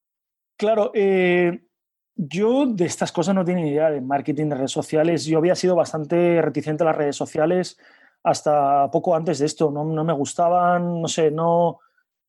Claro, 0.57 0.91
eh, 0.93 1.61
yo 2.15 2.65
de 2.65 2.85
estas 2.85 3.11
cosas 3.11 3.35
no 3.35 3.45
tenía 3.45 3.63
ni 3.63 3.71
idea 3.71 3.89
de 3.89 4.01
marketing 4.01 4.49
de 4.49 4.55
redes 4.55 4.71
sociales. 4.71 5.25
Yo 5.25 5.37
había 5.37 5.55
sido 5.55 5.75
bastante 5.75 6.41
reticente 6.41 6.83
a 6.83 6.87
las 6.87 6.97
redes 6.97 7.15
sociales 7.15 7.77
hasta 8.23 8.89
poco 8.91 9.15
antes 9.15 9.39
de 9.39 9.45
esto. 9.45 9.71
No, 9.71 9.83
no, 9.85 10.03
me 10.03 10.13
gustaban, 10.13 11.01
no 11.01 11.07
sé, 11.07 11.31
no. 11.31 11.79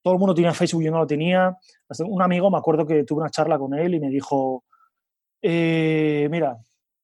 Todo 0.03 0.15
el 0.15 0.21
mundo 0.21 0.35
tenía 0.35 0.55
Facebook, 0.55 0.83
yo 0.83 0.91
no 0.91 0.99
lo 0.99 1.07
tenía. 1.07 1.57
Un 2.01 2.23
amigo, 2.23 2.51
me 2.51 2.59
acuerdo 2.59 2.87
que 2.87 3.05
tuve 3.05 3.21
una 3.21 3.31
charla 3.31 3.59
con 3.59 3.75
él 3.75 3.95
y 3.95 4.01
me 4.01 4.09
dijo: 4.09 4.65
eh, 5.43 6.29
Mira, 6.31 6.57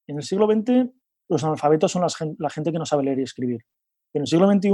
en 0.07 0.17
el 0.17 0.23
siglo 0.23 0.47
XX 0.47 0.89
los 1.29 1.43
analfabetos 1.43 1.91
son 1.91 2.05
la 2.39 2.49
gente 2.49 2.71
que 2.71 2.79
no 2.79 2.85
sabe 2.85 3.03
leer 3.03 3.19
y 3.19 3.23
escribir. 3.23 3.61
En 4.13 4.21
el 4.21 4.27
siglo 4.27 4.49
XXI 4.49 4.69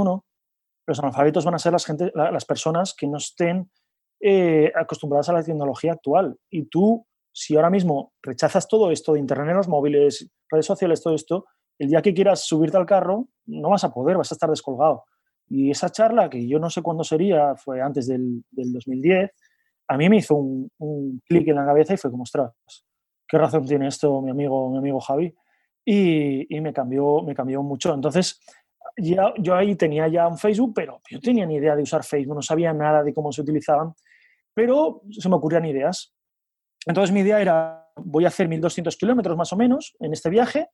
los 0.85 0.99
analfabetos 0.99 1.45
van 1.45 1.55
a 1.55 1.59
ser 1.59 1.73
las 1.73 2.45
personas 2.45 2.93
que 2.93 3.07
no 3.07 3.17
estén 3.17 3.71
eh, 4.19 4.71
acostumbradas 4.75 5.29
a 5.29 5.33
la 5.33 5.43
tecnología 5.43 5.93
actual. 5.93 6.37
Y 6.49 6.65
tú, 6.65 7.05
si 7.31 7.55
ahora 7.55 7.69
mismo 7.69 8.13
rechazas 8.21 8.67
todo 8.67 8.91
esto 8.91 9.13
de 9.13 9.19
Internet, 9.19 9.55
los 9.55 9.67
móviles, 9.67 10.29
redes 10.49 10.65
sociales, 10.65 11.01
todo 11.01 11.15
esto, 11.15 11.45
el 11.79 11.89
día 11.89 12.01
que 12.01 12.13
quieras 12.13 12.45
subirte 12.45 12.77
al 12.77 12.85
carro, 12.85 13.27
no 13.45 13.69
vas 13.69 13.83
a 13.83 13.93
poder, 13.93 14.17
vas 14.17 14.31
a 14.31 14.35
estar 14.35 14.49
descolgado. 14.49 15.05
Y 15.49 15.71
esa 15.71 15.89
charla, 15.89 16.29
que 16.29 16.47
yo 16.47 16.59
no 16.59 16.69
sé 16.69 16.81
cuándo 16.81 17.03
sería, 17.03 17.55
fue 17.55 17.81
antes 17.81 18.07
del, 18.07 18.43
del 18.51 18.73
2010, 18.73 19.31
a 19.87 19.97
mí 19.97 20.09
me 20.09 20.17
hizo 20.17 20.35
un, 20.35 20.69
un 20.79 21.21
clic 21.25 21.47
en 21.47 21.55
la 21.55 21.65
cabeza 21.65 21.93
y 21.93 21.97
fue 21.97 22.09
como, 22.09 22.23
ostras, 22.23 22.51
¿qué 23.27 23.37
razón 23.37 23.65
tiene 23.65 23.87
esto 23.87 24.21
mi 24.21 24.31
amigo, 24.31 24.69
mi 24.69 24.77
amigo 24.77 24.99
Javi? 24.99 25.33
Y, 25.85 26.55
y 26.55 26.61
me, 26.61 26.71
cambió, 26.71 27.21
me 27.23 27.35
cambió 27.35 27.61
mucho. 27.61 27.93
Entonces, 27.93 28.39
ya, 28.97 29.33
yo 29.37 29.55
ahí 29.55 29.75
tenía 29.75 30.07
ya 30.07 30.27
un 30.27 30.37
Facebook, 30.37 30.73
pero 30.75 31.01
yo 31.09 31.19
tenía 31.19 31.45
ni 31.45 31.55
idea 31.55 31.75
de 31.75 31.83
usar 31.83 32.03
Facebook, 32.03 32.35
no 32.35 32.41
sabía 32.41 32.73
nada 32.73 33.03
de 33.03 33.13
cómo 33.13 33.31
se 33.31 33.41
utilizaban, 33.41 33.93
pero 34.53 35.01
se 35.09 35.27
me 35.29 35.35
ocurrían 35.35 35.65
ideas. 35.65 36.13
Entonces 36.85 37.13
mi 37.13 37.21
idea 37.21 37.41
era, 37.41 37.89
voy 37.95 38.25
a 38.25 38.27
hacer 38.27 38.47
1.200 38.47 38.97
kilómetros 38.97 39.37
más 39.37 39.51
o 39.53 39.57
menos 39.57 39.95
en 39.99 40.13
este 40.13 40.29
viaje, 40.29 40.69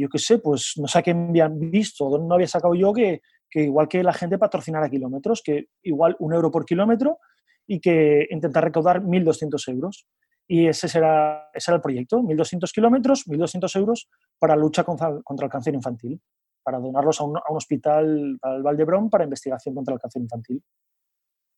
yo 0.00 0.08
qué 0.08 0.18
sé, 0.18 0.38
pues 0.38 0.74
no 0.76 0.88
sé 0.88 1.02
qué 1.02 1.14
me 1.14 1.28
habían 1.28 1.58
visto, 1.70 2.18
no 2.18 2.34
había 2.34 2.48
sacado 2.48 2.74
yo 2.74 2.92
que, 2.92 3.22
que 3.50 3.62
igual 3.62 3.88
que 3.88 4.02
la 4.02 4.12
gente 4.12 4.38
patrocinara 4.38 4.90
kilómetros, 4.90 5.42
que 5.42 5.68
igual 5.82 6.16
un 6.18 6.32
euro 6.32 6.50
por 6.50 6.64
kilómetro 6.64 7.18
y 7.66 7.80
que 7.80 8.26
intentar 8.30 8.64
recaudar 8.64 9.02
1.200 9.02 9.72
euros. 9.72 10.06
Y 10.46 10.66
ese 10.66 10.88
será, 10.88 11.50
ese 11.54 11.70
era 11.70 11.76
el 11.76 11.82
proyecto, 11.82 12.18
1.200 12.18 12.70
kilómetros, 12.72 13.26
1.200 13.26 13.78
euros 13.78 14.08
para 14.38 14.56
lucha 14.56 14.84
contra, 14.84 15.22
contra, 15.22 15.46
el 15.46 15.52
cáncer 15.52 15.74
infantil, 15.74 16.20
para 16.62 16.78
donarlos 16.78 17.20
a 17.20 17.24
un, 17.24 17.36
a 17.36 17.44
un 17.48 17.56
hospital, 17.56 18.38
al 18.42 18.62
Valdebrón, 18.62 19.08
para 19.08 19.24
investigación 19.24 19.74
contra 19.74 19.94
el 19.94 20.00
cáncer 20.00 20.22
infantil. 20.22 20.62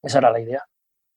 Esa 0.03 0.19
era 0.19 0.31
la 0.31 0.41
idea. 0.41 0.63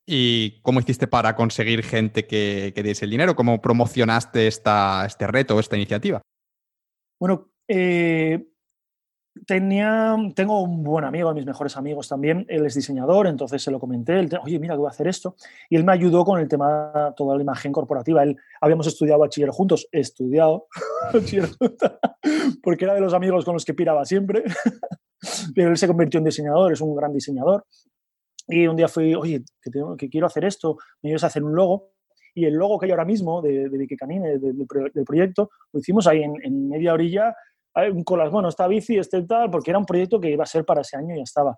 ¿Y 0.08 0.62
cómo 0.62 0.80
hiciste 0.80 1.06
para 1.06 1.36
conseguir 1.36 1.84
gente 1.84 2.26
que, 2.26 2.72
que 2.74 2.82
diese 2.82 3.06
el 3.06 3.12
dinero? 3.12 3.36
¿Cómo 3.36 3.62
promocionaste 3.62 4.48
esta, 4.48 5.06
este 5.06 5.28
reto, 5.28 5.60
esta 5.60 5.76
iniciativa? 5.76 6.22
Bueno, 7.20 7.52
eh, 7.68 8.48
tenía, 9.46 10.16
tengo 10.36 10.62
un 10.62 10.84
buen 10.84 11.06
amigo, 11.06 11.30
de 11.30 11.36
mis 11.36 11.46
mejores 11.46 11.76
amigos 11.78 12.08
también, 12.08 12.46
él 12.50 12.66
es 12.66 12.76
diseñador, 12.76 13.28
entonces 13.28 13.62
se 13.62 13.72
lo 13.72 13.80
comenté, 13.80 14.20
él, 14.20 14.30
oye, 14.44 14.60
mira, 14.60 14.74
que 14.74 14.80
voy 14.80 14.88
a 14.88 14.92
hacer 14.92 15.08
esto. 15.08 15.36
Y 15.70 15.76
él 15.76 15.84
me 15.84 15.94
ayudó 15.94 16.26
con 16.26 16.40
el 16.40 16.48
tema, 16.48 17.14
toda 17.16 17.36
la 17.36 17.42
imagen 17.42 17.72
corporativa. 17.72 18.24
Él, 18.24 18.38
habíamos 18.62 18.88
estudiado 18.88 19.20
bachiller 19.20 19.50
juntos, 19.50 19.88
estudiado 19.92 20.68
bachiller 21.14 21.50
porque 22.64 22.86
era 22.86 22.94
de 22.94 23.02
los 23.02 23.14
amigos 23.14 23.46
con 23.46 23.54
los 23.54 23.66
que 23.66 23.74
piraba 23.74 24.06
siempre, 24.06 24.44
pero 25.56 25.70
él 25.70 25.78
se 25.78 25.88
convirtió 25.88 26.20
en 26.20 26.26
diseñador, 26.26 26.72
es 26.72 26.82
un 26.82 26.96
gran 26.96 27.14
diseñador. 27.14 27.66
Y 28.48 28.66
un 28.66 28.76
día 28.76 28.88
fui, 28.88 29.14
oye, 29.14 29.44
que, 29.62 29.70
tengo, 29.70 29.96
que 29.96 30.10
quiero 30.10 30.26
hacer 30.26 30.44
esto, 30.44 30.78
me 31.04 31.12
ibas 31.12 31.24
a 31.24 31.28
hacer 31.28 31.44
un 31.44 31.56
logo. 31.56 31.92
Y 32.34 32.46
el 32.46 32.54
logo 32.54 32.78
que 32.78 32.86
hay 32.86 32.92
ahora 32.92 33.06
mismo 33.06 33.42
de, 33.42 33.70
de 33.70 33.98
Canine, 33.98 34.38
del, 34.38 34.66
del 34.94 35.06
proyecto, 35.06 35.50
lo 35.72 35.80
hicimos 35.80 36.08
ahí 36.08 36.24
en, 36.24 36.36
en 36.44 36.70
media 36.70 36.94
orilla 36.94 37.36
con 38.04 38.20
las, 38.20 38.32
bueno, 38.32 38.50
esta 38.50 38.68
bici, 38.68 38.98
este 38.98 39.24
tal, 39.24 39.50
porque 39.50 39.72
era 39.72 39.80
un 39.80 39.86
proyecto 39.86 40.20
que 40.20 40.32
iba 40.32 40.44
a 40.44 40.48
ser 40.48 40.66
para 40.66 40.82
ese 40.82 40.98
año 40.98 41.14
y 41.14 41.18
ya 41.18 41.24
estaba. 41.24 41.58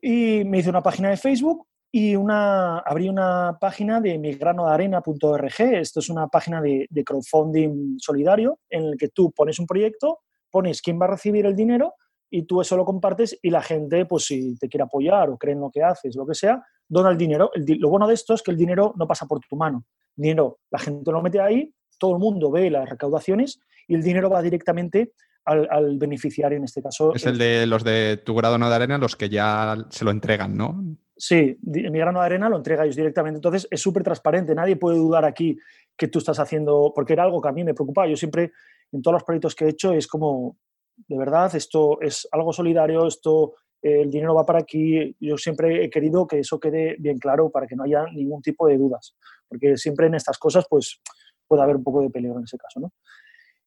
Y 0.00 0.42
me 0.44 0.58
hice 0.58 0.70
una 0.70 0.82
página 0.82 1.10
de 1.10 1.16
Facebook 1.16 1.66
y 1.90 2.16
una, 2.16 2.78
abrí 2.78 3.08
una 3.08 3.58
página 3.60 4.00
de 4.00 4.18
migranodarena.org. 4.18 5.60
Esto 5.60 6.00
es 6.00 6.08
una 6.08 6.28
página 6.28 6.60
de, 6.60 6.86
de, 6.90 7.04
crowdfunding 7.04 7.98
solidario 7.98 8.58
en 8.70 8.84
el 8.84 8.96
que 8.96 9.08
tú 9.08 9.30
pones 9.30 9.58
un 9.58 9.66
proyecto, 9.66 10.20
pones 10.50 10.80
quién 10.80 11.00
va 11.00 11.04
a 11.04 11.10
recibir 11.10 11.46
el 11.46 11.54
dinero 11.54 11.94
y 12.30 12.44
tú 12.44 12.62
eso 12.62 12.76
lo 12.76 12.84
compartes 12.84 13.38
y 13.42 13.50
la 13.50 13.62
gente, 13.62 14.06
pues 14.06 14.24
si 14.24 14.56
te 14.56 14.68
quiere 14.68 14.84
apoyar 14.84 15.28
o 15.28 15.36
cree 15.36 15.52
en 15.52 15.60
lo 15.60 15.70
que 15.70 15.82
haces, 15.82 16.16
lo 16.16 16.26
que 16.26 16.34
sea, 16.34 16.64
dona 16.88 17.10
el 17.10 17.16
dinero. 17.16 17.50
lo 17.54 17.88
bueno 17.88 18.06
de 18.06 18.14
esto 18.14 18.34
es 18.34 18.42
que 18.42 18.50
el 18.50 18.56
dinero 18.56 18.94
no 18.96 19.06
pasa 19.06 19.26
por 19.26 19.40
tu 19.40 19.56
mano. 19.56 19.84
dinero, 20.14 20.58
la 20.70 20.78
gente 20.78 21.10
lo 21.10 21.22
mete 21.22 21.40
ahí, 21.40 21.72
todo 21.98 22.12
el 22.12 22.18
mundo 22.18 22.50
ve 22.50 22.70
las 22.70 22.88
recaudaciones 22.88 23.60
y 23.86 23.94
el 23.94 24.02
dinero 24.02 24.28
va 24.28 24.42
directamente 24.42 25.12
al, 25.44 25.98
beneficiario 25.98 26.58
en 26.58 26.64
este 26.64 26.82
caso. 26.82 27.14
Es 27.14 27.26
el 27.26 27.38
de 27.38 27.66
los 27.66 27.84
de 27.84 28.18
tu 28.18 28.34
grado 28.34 28.58
no 28.58 28.68
de 28.68 28.74
arena, 28.74 28.98
los 28.98 29.16
que 29.16 29.28
ya 29.28 29.76
se 29.90 30.04
lo 30.04 30.10
entregan, 30.10 30.56
¿no? 30.56 30.82
Sí, 31.16 31.56
mi 31.62 31.98
grano 31.98 32.20
de 32.20 32.26
arena 32.26 32.48
lo 32.48 32.56
entrega 32.56 32.84
ellos 32.84 32.96
directamente. 32.96 33.38
Entonces 33.38 33.68
es 33.70 33.80
súper 33.80 34.02
transparente, 34.02 34.54
nadie 34.54 34.76
puede 34.76 34.98
dudar 34.98 35.24
aquí 35.24 35.56
que 35.96 36.08
tú 36.08 36.18
estás 36.18 36.38
haciendo, 36.38 36.92
porque 36.94 37.12
era 37.12 37.22
algo 37.22 37.40
que 37.40 37.48
a 37.48 37.52
mí 37.52 37.64
me 37.64 37.74
preocupaba. 37.74 38.08
Yo 38.08 38.16
siempre, 38.16 38.52
en 38.90 39.02
todos 39.02 39.14
los 39.14 39.24
proyectos 39.24 39.54
que 39.54 39.66
he 39.66 39.68
hecho, 39.68 39.92
es 39.92 40.06
como, 40.06 40.56
de 40.96 41.16
verdad, 41.16 41.54
esto 41.54 42.00
es 42.00 42.26
algo 42.32 42.52
solidario, 42.52 43.06
esto, 43.06 43.54
el 43.82 44.10
dinero 44.10 44.34
va 44.34 44.46
para 44.46 44.60
aquí. 44.60 45.14
Yo 45.20 45.36
siempre 45.36 45.84
he 45.84 45.90
querido 45.90 46.26
que 46.26 46.38
eso 46.38 46.58
quede 46.60 46.96
bien 46.98 47.18
claro 47.18 47.50
para 47.50 47.66
que 47.66 47.76
no 47.76 47.82
haya 47.82 48.04
ningún 48.12 48.40
tipo 48.40 48.68
de 48.68 48.78
dudas, 48.78 49.16
porque 49.48 49.76
siempre 49.76 50.06
en 50.06 50.14
estas 50.14 50.38
cosas, 50.38 50.64
pues 50.70 51.00
puede 51.48 51.62
haber 51.62 51.76
un 51.76 51.84
poco 51.84 52.00
de 52.00 52.10
peligro 52.10 52.38
en 52.38 52.44
ese 52.44 52.56
caso, 52.56 52.80
¿no? 52.80 52.92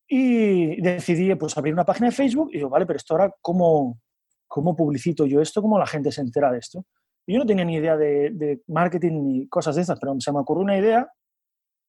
Y 0.08 0.82
decidí 0.82 1.34
pues, 1.36 1.58
abrir 1.58 1.74
una 1.74 1.86
página 1.86 2.08
de 2.08 2.16
Facebook 2.16 2.50
y 2.52 2.58
digo, 2.58 2.70
vale, 2.70 2.86
pero 2.86 2.98
esto 2.98 3.14
ahora, 3.14 3.34
¿cómo, 3.42 4.00
cómo 4.48 4.76
publicito 4.76 5.26
yo 5.26 5.42
esto? 5.42 5.62
¿Cómo 5.62 5.78
la 5.78 5.88
gente 5.88 6.12
se 6.12 6.22
entera 6.22 6.52
de 6.52 6.60
esto? 6.60 6.86
Y 7.28 7.34
yo 7.34 7.40
no 7.40 7.46
tenía 7.46 7.66
ni 7.66 7.76
idea 7.76 7.98
de, 7.98 8.62
marketing 8.68 9.14
ni 9.24 9.48
cosas 9.50 9.76
de 9.76 9.82
estas, 9.82 10.00
pero 10.00 10.16
se 10.20 10.32
me 10.32 10.40
ocurrió 10.40 10.64
una 10.64 10.78
idea 10.78 11.12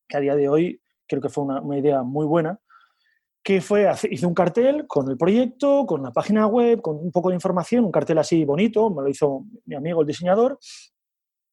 que 0.09 0.17
a 0.17 0.21
día 0.21 0.35
de 0.35 0.49
hoy 0.49 0.81
creo 1.07 1.21
que 1.21 1.29
fue 1.29 1.45
una 1.45 1.79
idea 1.79 2.03
muy 2.03 2.27
buena, 2.27 2.59
que 3.47 3.61
fue, 3.61 3.89
hice 4.11 4.27
un 4.27 4.35
cartel 4.35 4.89
con 4.89 5.09
el 5.09 5.17
proyecto, 5.17 5.87
con 5.87 6.03
la 6.03 6.11
página 6.11 6.49
web, 6.49 6.83
con 6.83 6.97
un 6.97 7.13
poco 7.13 7.29
de 7.29 7.37
información, 7.37 7.85
un 7.85 7.93
cartel 7.93 8.19
así 8.19 8.45
bonito, 8.45 8.91
me 8.91 9.03
lo 9.03 9.09
hizo 9.09 9.45
mi 9.67 9.77
amigo 9.77 10.01
el 10.01 10.07
diseñador, 10.09 10.59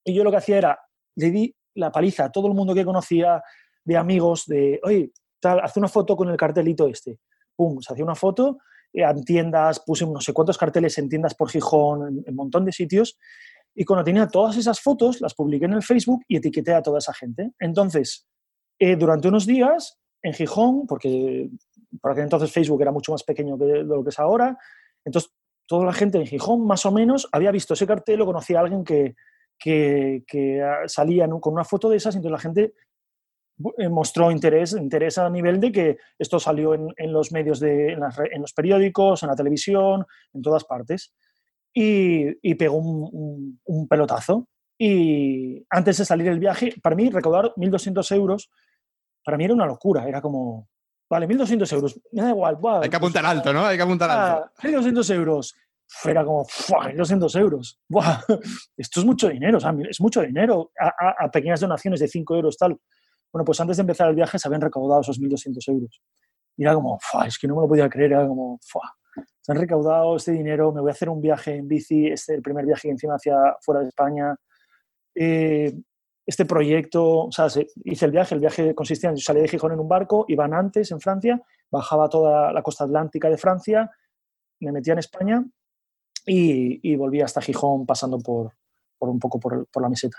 y 0.04 0.16
yo 0.16 0.24
lo 0.24 0.32
que 0.32 0.38
hacía 0.38 0.58
era, 0.58 0.80
le 1.16 1.30
di 1.30 1.56
la 1.76 1.92
paliza 1.92 2.26
a 2.26 2.32
todo 2.32 2.48
el 2.48 2.56
mundo 2.56 2.74
que 2.74 2.84
conocía, 2.84 3.44
de 3.86 3.96
amigos, 3.96 4.46
de, 4.48 4.80
oye, 4.82 5.12
hace 5.44 5.80
una 5.80 5.88
foto 5.88 6.18
con 6.18 6.30
el 6.30 6.36
cartelito 6.36 6.88
este. 6.88 7.20
Pum, 7.56 7.80
se 7.80 7.94
hacía 7.94 8.04
una 8.04 8.16
foto, 8.16 8.58
eh, 8.92 9.04
en 9.04 9.24
tiendas, 9.24 9.80
puse 9.82 10.08
no 10.08 10.20
sé 10.20 10.34
cuántos 10.34 10.58
carteles 10.58 10.98
en 10.98 11.10
tiendas 11.10 11.36
por 11.36 11.52
Gijón, 11.52 12.08
en 12.08 12.24
un 12.26 12.36
montón 12.36 12.66
de 12.66 12.72
sitios. 12.72 13.20
Y 13.76 13.86
cuando 13.86 14.04
tenía 14.04 14.26
todas 14.26 14.58
esas 14.58 14.80
fotos, 14.80 15.22
las 15.22 15.36
publiqué 15.36 15.66
en 15.66 15.74
el 15.74 15.84
Facebook 15.84 16.24
y 16.28 16.38
etiqueté 16.38 16.74
a 16.74 16.82
toda 16.82 16.98
esa 16.98 17.14
gente. 17.14 17.52
Entonces, 17.60 18.26
eh, 18.80 18.96
durante 18.96 19.28
unos 19.28 19.46
días, 19.46 20.00
en 20.24 20.34
Gijón, 20.34 20.88
porque 20.88 21.50
por 22.02 22.12
aquel 22.12 22.24
entonces 22.24 22.52
Facebook 22.52 22.82
era 22.82 22.92
mucho 22.92 23.12
más 23.12 23.24
pequeño 23.24 23.58
que 23.58 23.66
lo 23.84 24.04
que 24.04 24.10
es 24.10 24.20
ahora, 24.20 24.58
entonces 25.06 25.32
toda 25.66 25.86
la 25.86 25.94
gente 25.94 26.18
en 26.18 26.26
Gijón, 26.26 26.66
más 26.66 26.86
o 26.86 26.92
menos, 26.92 27.28
había 27.32 27.52
visto 27.52 27.74
ese 27.74 27.88
cartel 27.88 28.22
o 28.22 28.26
conocía 28.26 28.60
a 28.60 28.62
alguien 28.62 28.84
que, 28.84 29.16
que, 29.58 30.24
que 30.28 30.62
salía 30.88 31.28
con 31.28 31.54
una 31.54 31.64
foto 31.64 31.90
de 31.90 31.98
esas, 31.98 32.16
entonces 32.16 32.32
la 32.32 32.40
gente 32.40 32.74
eh, 33.78 33.88
mostró 33.88 34.32
interés, 34.32 34.74
interés 34.74 35.18
a 35.20 35.30
nivel 35.30 35.60
de 35.60 35.72
que 35.72 35.98
esto 36.18 36.40
salió 36.40 36.74
en, 36.74 37.14
los 37.14 37.32
medios, 37.32 37.60
de, 37.60 37.94
en, 37.94 38.42
los 38.42 38.54
periódicos, 38.54 39.22
en 39.22 39.30
la 39.30 39.36
televisión, 39.36 40.06
en 40.34 40.42
todas 40.42 40.66
partes. 40.66 41.14
Y, 41.74 42.56
pegó 42.56 42.78
un, 42.78 43.88
pelotazo. 43.88 44.48
Y 44.78 45.66
antes 45.70 45.98
de 45.98 46.06
salir 46.06 46.28
el 46.28 46.40
viaje, 46.40 46.74
para 46.82 46.96
mí 46.96 47.10
recaudar 47.10 47.54
1.200 47.56 48.16
euros, 48.16 48.50
para 49.24 49.38
mí 49.38 49.46
era 49.46 49.54
una 49.54 49.68
locura. 49.68 50.08
Era 50.08 50.20
como, 50.20 50.68
vale, 51.14 51.28
1.200 51.28 51.74
euros, 51.74 52.00
me 52.12 52.22
da 52.22 52.30
igual. 52.30 52.58
Hay 52.82 52.90
que 52.90 52.96
apuntar 52.96 53.26
alto, 53.26 53.54
¿no? 53.54 53.66
Hay 53.66 53.78
que 53.78 53.84
apuntar 53.84 54.10
alto. 54.10 54.52
1.200 54.62 55.14
euros. 55.16 55.56
Era 56.04 56.26
como, 56.26 56.44
1.200 56.46 57.40
euros. 57.40 57.80
Esto 58.78 59.00
es 59.00 59.06
mucho 59.06 59.30
dinero, 59.30 59.60
es 59.90 60.02
mucho 60.02 60.22
dinero. 60.22 60.72
A, 60.80 61.26
a 61.26 61.32
pequeñas 61.32 61.60
donaciones 61.60 62.00
de 62.00 62.08
5 62.08 62.36
euros, 62.36 62.58
tal. 62.58 62.80
Bueno, 63.32 63.46
pues 63.46 63.60
antes 63.60 63.78
de 63.78 63.82
empezar 63.82 64.10
el 64.10 64.16
viaje 64.16 64.38
se 64.38 64.48
habían 64.48 64.62
recaudado 64.62 65.02
esos 65.02 65.20
1.200 65.20 65.72
euros. 65.72 66.02
Y 66.58 66.64
era 66.64 66.74
como, 66.76 67.00
es 67.26 67.38
que 67.38 67.48
no 67.48 67.56
me 67.56 67.62
lo 67.62 67.68
podía 67.68 67.90
creer, 67.90 68.14
era 68.14 68.28
como, 68.28 68.60
se 69.42 69.52
han 69.52 69.58
recaudado 69.58 70.16
este 70.16 70.32
dinero, 70.32 70.72
me 70.72 70.82
voy 70.82 70.90
a 70.90 70.94
hacer 70.94 71.10
un 71.10 71.22
viaje 71.22 71.56
en 71.56 71.68
bici, 71.68 72.08
este 72.08 72.36
el 72.36 72.42
primer 72.42 72.66
viaje 72.66 72.90
encima 72.90 73.16
hacia 73.16 73.36
fuera 73.62 73.82
de 73.82 73.88
España. 73.88 74.36
Eh, 75.16 75.74
este 76.26 76.46
proyecto, 76.46 77.26
o 77.26 77.32
sea, 77.32 77.48
hice 77.84 78.06
el 78.06 78.12
viaje, 78.12 78.36
el 78.36 78.42
viaje 78.42 78.74
consistía 78.74 79.10
en, 79.10 79.18
yo 79.18 79.24
salí 79.24 79.42
de 79.42 79.48
Gijón 79.48 79.74
en 79.74 79.80
un 79.80 79.88
barco, 79.88 80.26
iban 80.28 80.54
antes 80.54 80.92
en 80.92 81.02
Francia, 81.02 81.42
bajaba 81.70 82.08
toda 82.10 82.54
la 82.54 82.62
costa 82.62 82.86
atlántica 82.86 83.30
de 83.30 83.38
Francia, 83.38 83.92
me 84.60 84.72
metía 84.72 84.94
en 84.94 85.00
España 85.00 85.46
y, 86.26 86.92
y 86.92 86.96
volvía 86.96 87.26
hasta 87.26 87.42
Gijón 87.42 87.86
pasando 87.86 88.20
por, 88.20 88.54
por 88.98 89.10
un 89.10 89.20
poco 89.20 89.40
por, 89.40 89.68
por 89.68 89.84
la 89.84 89.90
meseta. 89.90 90.18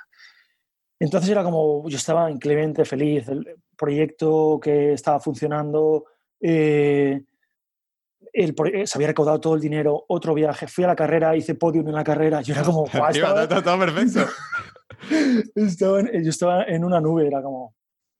Entonces 0.98 1.31
era 1.31 1.43
como, 1.43 1.89
yo 1.89 1.97
estaba 1.97 2.31
inclemente 2.31 2.85
feliz, 2.85 3.28
el 3.28 3.56
proyecto 3.76 4.60
que 4.62 4.93
estaba 4.93 5.18
funcionando, 5.20 6.05
eh, 6.40 7.24
el, 8.32 8.55
eh, 8.72 8.86
se 8.86 8.98
había 8.98 9.09
recaudado 9.09 9.40
todo 9.40 9.55
el 9.55 9.60
dinero, 9.60 10.05
otro 10.09 10.35
viaje, 10.35 10.66
fui 10.66 10.85
a 10.85 10.89
la 10.89 10.97
carrera, 10.97 11.36
hice 11.36 11.55
podium 11.55 11.89
en 11.89 11.94
la 11.94 12.05
carrera, 12.05 12.43
yo 12.43 12.55
era 12.55 12.62
como, 12.62 12.86
estaba, 12.93 13.48
todo, 13.48 13.78
perfecto. 13.78 14.20
estaba 15.55 16.02
yo 16.02 16.31
estaba 16.31 16.64
en 16.64 16.85
una 16.85 17.01
nube, 17.01 17.26
era 17.26 17.43
como, 17.43 17.74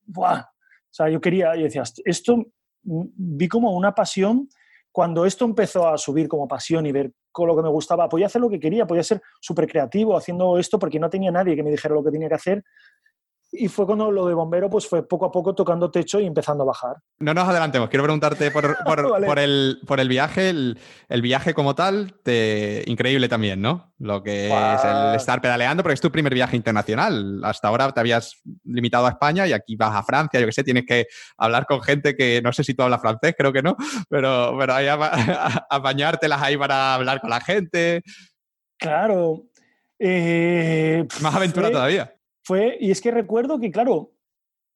¡buah! 0.05 0.41
O 0.41 0.93
sea, 0.95 1.09
yo 1.09 1.19
quería, 1.19 1.55
yo 1.55 1.63
decía, 1.63 1.83
esto 2.05 2.37
mm, 2.83 3.03
vi 3.15 3.47
como 3.47 3.75
una 3.75 3.93
pasión 3.93 4.47
cuando 4.91 5.25
esto 5.25 5.43
empezó 5.43 5.87
a 5.87 5.97
subir 5.97 6.29
como 6.29 6.47
pasión 6.47 6.85
y 6.85 6.93
ver 6.93 7.11
con 7.33 7.49
lo 7.49 7.55
que 7.57 7.63
me 7.63 7.69
gustaba, 7.69 8.07
podía 8.07 8.27
hacer 8.27 8.39
lo 8.39 8.49
que 8.49 8.61
quería, 8.61 8.87
podía 8.87 9.03
ser 9.03 9.21
súper 9.41 9.67
creativo 9.67 10.15
haciendo 10.15 10.57
esto 10.57 10.79
porque 10.79 11.01
no 11.01 11.09
tenía 11.09 11.31
nadie 11.31 11.53
que 11.53 11.63
me 11.63 11.71
dijera 11.71 11.93
lo 11.93 12.01
que 12.01 12.11
tenía 12.11 12.29
que 12.29 12.35
hacer 12.35 12.63
y 13.57 13.67
fue 13.67 13.85
cuando 13.85 14.11
lo 14.11 14.27
de 14.27 14.33
bombero 14.33 14.69
pues 14.69 14.87
fue 14.87 15.07
poco 15.07 15.25
a 15.25 15.31
poco 15.31 15.53
tocando 15.53 15.89
techo 15.91 16.19
y 16.19 16.25
empezando 16.25 16.63
a 16.63 16.67
bajar. 16.67 16.95
No 17.19 17.33
nos 17.33 17.47
adelantemos, 17.47 17.89
quiero 17.89 18.03
preguntarte 18.03 18.51
por, 18.51 18.65
el, 19.39 19.79
por 19.85 19.99
el, 19.99 20.09
viaje, 20.09 20.49
el, 20.49 21.21
viaje 21.21 21.53
como 21.53 21.75
tal, 21.75 22.13
te, 22.23 22.83
increíble 22.87 23.29
también, 23.29 23.61
¿no? 23.61 23.93
Lo 23.99 24.21
que 24.21 24.47
es 24.47 24.83
el 24.83 25.15
estar 25.15 25.41
pedaleando, 25.41 25.83
porque 25.83 25.93
es 25.93 26.01
tu 26.01 26.11
primer 26.11 26.33
viaje 26.33 26.55
internacional. 26.55 27.41
Hasta 27.43 27.67
ahora 27.67 27.91
te 27.91 27.99
habías 27.99 28.41
limitado 28.63 29.05
a 29.05 29.11
España 29.11 29.47
y 29.47 29.53
aquí 29.53 29.75
vas 29.75 29.95
a 29.95 30.03
Francia, 30.03 30.39
yo 30.39 30.45
que 30.45 30.51
sé, 30.51 30.63
tienes 30.63 30.85
que 30.85 31.07
hablar 31.37 31.65
con 31.65 31.81
gente 31.81 32.15
que 32.15 32.41
no 32.43 32.51
sé 32.51 32.63
si 32.63 32.73
tú 32.73 32.83
hablas 32.83 33.01
francés, 33.01 33.35
creo 33.37 33.53
que 33.53 33.61
no, 33.61 33.75
pero, 34.09 34.55
pero 34.59 34.73
hay 34.73 34.87
a, 34.89 35.79
bañártelas 35.79 36.41
ahí 36.41 36.57
para 36.57 36.95
hablar 36.95 37.21
con 37.21 37.29
la 37.29 37.41
gente. 37.41 38.03
Claro. 38.77 39.43
Eh, 39.99 41.07
Más 41.21 41.35
aventura 41.35 41.71
todavía. 41.71 42.14
Fue, 42.45 42.77
y 42.79 42.91
es 42.91 43.01
que 43.01 43.09
recuerdo 43.09 43.59
que, 43.59 43.71
claro, 43.71 44.11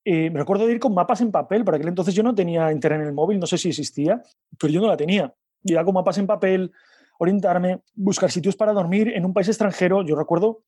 eh, 0.03 0.31
me 0.31 0.39
recuerdo 0.39 0.65
de 0.65 0.73
ir 0.73 0.79
con 0.79 0.93
mapas 0.93 1.21
en 1.21 1.31
papel, 1.31 1.63
por 1.63 1.75
aquel 1.75 1.89
entonces 1.89 2.15
yo 2.15 2.23
no 2.23 2.33
tenía 2.33 2.71
internet 2.71 3.01
en 3.01 3.07
el 3.07 3.13
móvil, 3.13 3.39
no 3.39 3.45
sé 3.45 3.59
si 3.59 3.69
existía, 3.69 4.21
pero 4.59 4.73
yo 4.73 4.81
no 4.81 4.87
la 4.87 4.97
tenía. 4.97 5.31
Iba 5.63 5.85
con 5.85 5.93
mapas 5.93 6.17
en 6.17 6.25
papel, 6.25 6.71
orientarme, 7.19 7.83
buscar 7.93 8.31
sitios 8.31 8.55
para 8.55 8.73
dormir 8.73 9.09
en 9.09 9.23
un 9.23 9.33
país 9.33 9.49
extranjero. 9.49 10.01
Yo 10.01 10.15
recuerdo 10.15 10.63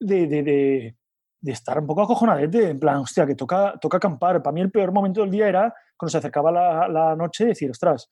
de, 0.00 0.26
de, 0.26 0.42
de, 0.42 0.96
de 1.40 1.52
estar 1.52 1.78
un 1.78 1.86
poco 1.86 2.02
acojonadete, 2.02 2.70
en 2.70 2.80
plan, 2.80 2.96
hostia, 2.96 3.24
que 3.24 3.36
toca, 3.36 3.78
toca 3.80 3.98
acampar. 3.98 4.42
Para 4.42 4.52
mí 4.52 4.62
el 4.62 4.72
peor 4.72 4.90
momento 4.90 5.20
del 5.20 5.30
día 5.30 5.48
era 5.48 5.72
cuando 5.96 6.10
se 6.10 6.18
acercaba 6.18 6.50
la, 6.50 6.88
la 6.88 7.14
noche 7.14 7.44
decir, 7.44 7.70
ostras, 7.70 8.08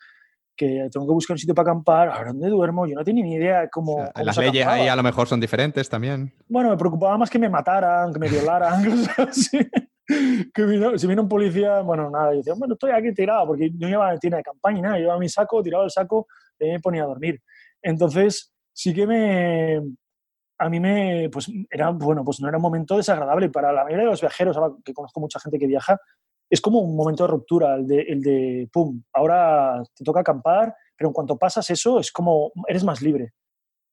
que 0.61 0.91
tengo 0.93 1.07
que 1.07 1.15
buscar 1.15 1.35
un 1.37 1.39
sitio 1.39 1.55
para 1.55 1.71
acampar, 1.71 2.11
¿a 2.11 2.23
dónde 2.23 2.51
duermo? 2.51 2.87
Yo 2.87 2.95
no 2.95 3.03
tenía 3.03 3.25
ni 3.25 3.37
idea 3.37 3.67
cómo. 3.71 4.05
las 4.15 4.37
leyes 4.37 4.67
ahí 4.67 4.89
a 4.89 4.95
lo 4.95 5.03
mejor 5.03 5.27
son 5.27 5.41
diferentes 5.41 5.89
también. 5.89 6.35
Bueno, 6.49 6.69
me 6.69 6.77
preocupaba 6.77 7.17
más 7.17 7.31
que 7.31 7.39
me 7.39 7.49
mataran, 7.49 8.13
que 8.13 8.19
me 8.19 8.29
violaran, 8.29 8.85
cosas 8.91 9.19
así. 9.21 9.59
que 10.53 10.65
vino, 10.67 10.99
si 10.99 11.07
vino 11.07 11.23
un 11.23 11.31
policía, 11.31 11.81
bueno, 11.81 12.11
nada, 12.11 12.33
yo 12.33 12.39
decía, 12.39 12.53
bueno, 12.59 12.75
estoy 12.75 12.91
aquí 12.91 13.15
tirado, 13.15 13.47
porque 13.47 13.71
no 13.71 13.89
llevaba 13.89 14.19
tienda 14.19 14.37
de 14.37 14.43
campaña 14.43 14.79
y 14.79 14.83
nada, 14.83 14.99
llevaba 14.99 15.19
mi 15.19 15.31
saco, 15.31 15.63
tiraba 15.63 15.85
el 15.85 15.91
saco 15.91 16.27
y 16.59 16.67
me 16.67 16.81
ponía 16.81 17.05
a 17.05 17.07
dormir. 17.07 17.41
Entonces, 17.81 18.53
sí 18.71 18.93
que 18.93 19.07
me, 19.07 19.81
a 20.59 20.69
mí 20.69 20.79
me, 20.79 21.31
pues 21.33 21.51
era, 21.71 21.89
bueno, 21.89 22.23
pues 22.23 22.39
no 22.41 22.49
era 22.49 22.59
un 22.59 22.63
momento 22.63 22.99
desagradable. 22.99 23.49
Para 23.49 23.73
la 23.73 23.83
mayoría 23.83 24.05
de 24.05 24.11
los 24.11 24.21
viajeros, 24.21 24.59
que 24.85 24.93
conozco 24.93 25.21
mucha 25.21 25.41
gente 25.41 25.59
que 25.59 25.67
viaja, 25.67 25.99
es 26.51 26.61
como 26.61 26.81
un 26.81 26.97
momento 26.97 27.23
de 27.23 27.31
ruptura, 27.31 27.77
el 27.77 27.87
de, 27.87 28.01
el 28.03 28.21
de, 28.21 28.69
pum, 28.73 29.01
ahora 29.13 29.81
te 29.95 30.05
toca 30.05 30.21
acampar, 30.21 30.75
pero 30.97 31.09
en 31.09 31.15
cuanto 31.15 31.39
pasas 31.39 31.71
eso, 31.71 32.01
es 32.01 32.11
como, 32.11 32.51
eres 32.67 32.83
más 32.83 33.01
libre. 33.01 33.33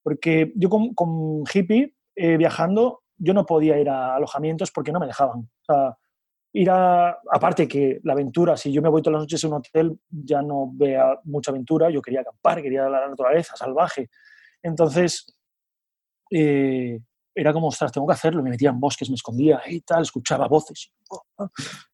Porque 0.02 0.52
yo 0.56 0.68
con, 0.70 1.44
hippie, 1.54 1.96
eh, 2.16 2.36
viajando, 2.36 3.04
yo 3.16 3.34
no 3.34 3.46
podía 3.46 3.80
ir 3.80 3.90
a 3.90 4.16
alojamientos 4.16 4.72
porque 4.72 4.92
no 4.92 5.00
me 5.00 5.06
dejaban. 5.06 5.40
O 5.40 5.66
sea, 5.66 5.98
ir 6.54 6.70
a, 6.72 7.20
aparte 7.32 7.68
que 7.68 8.00
la 8.04 8.14
aventura, 8.14 8.58
si 8.58 8.72
yo 8.72 8.82
me 8.82 8.90
voy 8.90 9.04
todas 9.04 9.14
las 9.14 9.24
noches 9.24 9.44
a 9.44 9.48
un 9.48 9.54
hotel, 9.54 10.00
ya 10.10 10.42
no 10.42 10.72
vea 10.74 11.20
mucha 11.26 11.52
aventura, 11.52 11.92
yo 11.92 12.02
quería 12.02 12.22
acampar, 12.22 12.62
quería 12.64 12.90
la 12.90 13.08
naturaleza 13.08 13.56
salvaje. 13.56 14.10
Entonces, 14.64 15.38
eh, 16.32 17.00
era 17.38 17.54
como, 17.54 17.68
ostras, 17.68 17.92
tengo 17.92 18.08
que 18.08 18.14
hacerlo. 18.14 18.42
Me 18.42 18.50
metía 18.50 18.72
en 18.72 18.80
bosques, 18.80 19.10
me 19.10 19.16
escondía 19.16 19.62
y 19.68 19.82
tal, 19.82 20.02
escuchaba 20.02 20.48
voces. 20.48 20.92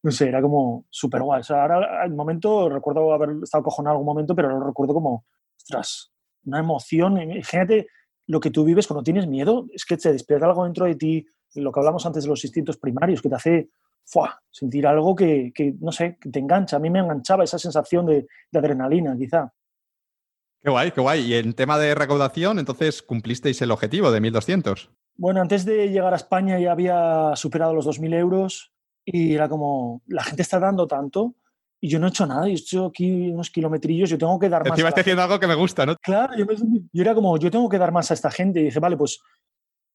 No 0.02 0.12
sé, 0.12 0.30
era 0.30 0.42
como 0.42 0.86
súper 0.90 1.22
guay. 1.22 1.42
O 1.42 1.44
sea, 1.44 1.64
ahora, 1.64 2.02
al 2.02 2.14
momento, 2.14 2.70
recuerdo 2.70 3.14
haber 3.14 3.32
estado 3.44 3.64
cojonado 3.64 3.96
algún 3.96 4.06
momento, 4.06 4.34
pero 4.34 4.50
lo 4.50 4.66
recuerdo 4.66 4.94
como, 4.94 5.26
ostras, 5.58 6.14
una 6.46 6.60
emoción. 6.60 7.22
Imagínate 7.22 7.88
lo 8.28 8.40
que 8.40 8.52
tú 8.52 8.64
vives 8.64 8.88
cuando 8.88 9.04
tienes 9.04 9.28
miedo, 9.28 9.68
es 9.74 9.84
que 9.84 10.00
se 10.00 10.14
despierta 10.14 10.46
algo 10.46 10.64
dentro 10.64 10.86
de 10.86 10.96
ti, 10.96 11.26
lo 11.56 11.72
que 11.74 11.80
hablamos 11.82 12.06
antes 12.06 12.24
de 12.24 12.30
los 12.30 12.44
instintos 12.46 12.78
primarios, 12.78 13.22
que 13.22 13.30
te 13.30 13.36
hace 13.36 13.70
sentir 14.50 14.88
algo 14.88 15.14
que, 15.16 15.52
que, 15.54 15.76
no 15.80 15.92
sé, 15.92 16.18
que 16.22 16.30
te 16.30 16.40
engancha. 16.40 16.78
A 16.78 16.80
mí 16.80 16.90
me 16.90 17.00
enganchaba 17.00 17.44
esa 17.44 17.60
sensación 17.60 18.06
de, 18.06 18.28
de 18.50 18.60
adrenalina, 18.60 19.16
quizá. 19.18 19.52
Qué 20.62 20.70
guay, 20.70 20.92
qué 20.92 21.02
guay. 21.02 21.22
Y 21.22 21.34
en 21.36 21.54
tema 21.54 21.78
de 21.78 21.96
recaudación, 21.96 22.60
entonces 22.60 23.02
cumplisteis 23.02 23.62
el 23.62 23.72
objetivo 23.72 24.12
de 24.12 24.22
1.200. 24.22 24.90
Bueno, 25.16 25.42
antes 25.42 25.66
de 25.66 25.90
llegar 25.90 26.14
a 26.14 26.18
España 26.18 26.60
ya 26.60 26.72
había 26.72 27.36
superado 27.36 27.74
los 27.74 27.86
2.000 27.86 28.16
euros 28.16 28.74
y 29.06 29.36
era 29.36 29.48
como, 29.48 30.02
la 30.08 30.24
gente 30.24 30.42
está 30.42 30.60
dando 30.60 30.88
tanto 30.88 31.36
y 31.80 31.90
yo 31.90 32.00
no 32.00 32.08
he 32.08 32.10
hecho 32.10 32.26
nada, 32.26 32.48
yo 32.48 32.54
he 32.54 32.56
hecho 32.56 32.86
aquí 32.86 33.30
unos 33.30 33.50
kilometrillos, 33.50 34.10
yo 34.10 34.18
tengo 34.18 34.40
que 34.40 34.50
dar 34.50 34.62
más. 34.62 34.72
Encima 34.72 34.90
haciendo 34.90 35.22
algo 35.22 35.40
que 35.40 35.48
me 35.48 35.56
gusta, 35.56 35.86
¿no? 35.86 35.96
Claro, 35.98 36.34
yo, 36.38 36.46
era 36.94 37.14
como, 37.14 37.38
yo 37.38 37.52
tengo 37.52 37.68
que 37.68 37.78
dar 37.78 37.92
más 37.92 38.10
a 38.10 38.14
esta 38.14 38.32
gente 38.32 38.62
y 38.62 38.64
dije, 38.64 38.80
vale, 38.80 38.98
pues 38.98 39.20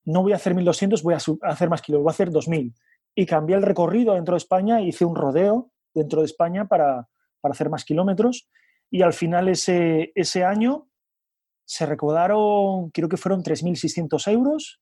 no 0.05 0.23
voy 0.23 0.33
a 0.33 0.37
hacer 0.37 0.55
1.200, 0.55 1.03
voy 1.03 1.15
a 1.15 1.51
hacer 1.51 1.69
más 1.69 1.83
kilómetros, 1.83 2.05
voy 2.05 2.11
a 2.11 2.13
hacer 2.13 2.31
2.000. 2.31 2.75
Y 3.15 3.27
cambié 3.27 3.57
el 3.57 3.63
recorrido 3.63 4.15
dentro 4.15 4.35
de 4.35 4.39
España, 4.39 4.81
hice 4.81 5.05
un 5.05 5.17
rodeo 5.17 5.73
dentro 5.95 6.21
de 6.21 6.27
España 6.27 6.67
para, 6.67 7.09
para 7.41 7.53
hacer 7.53 7.71
más 7.71 7.85
kilómetros 7.85 8.49
y 8.91 9.03
al 9.03 9.13
final 9.13 9.49
ese, 9.49 10.13
ese 10.15 10.45
año 10.45 10.89
se 11.65 11.85
recaudaron, 11.85 12.91
creo 12.91 13.09
que 13.09 13.17
fueron 13.17 13.43
3.600 13.43 14.31
euros 14.33 14.81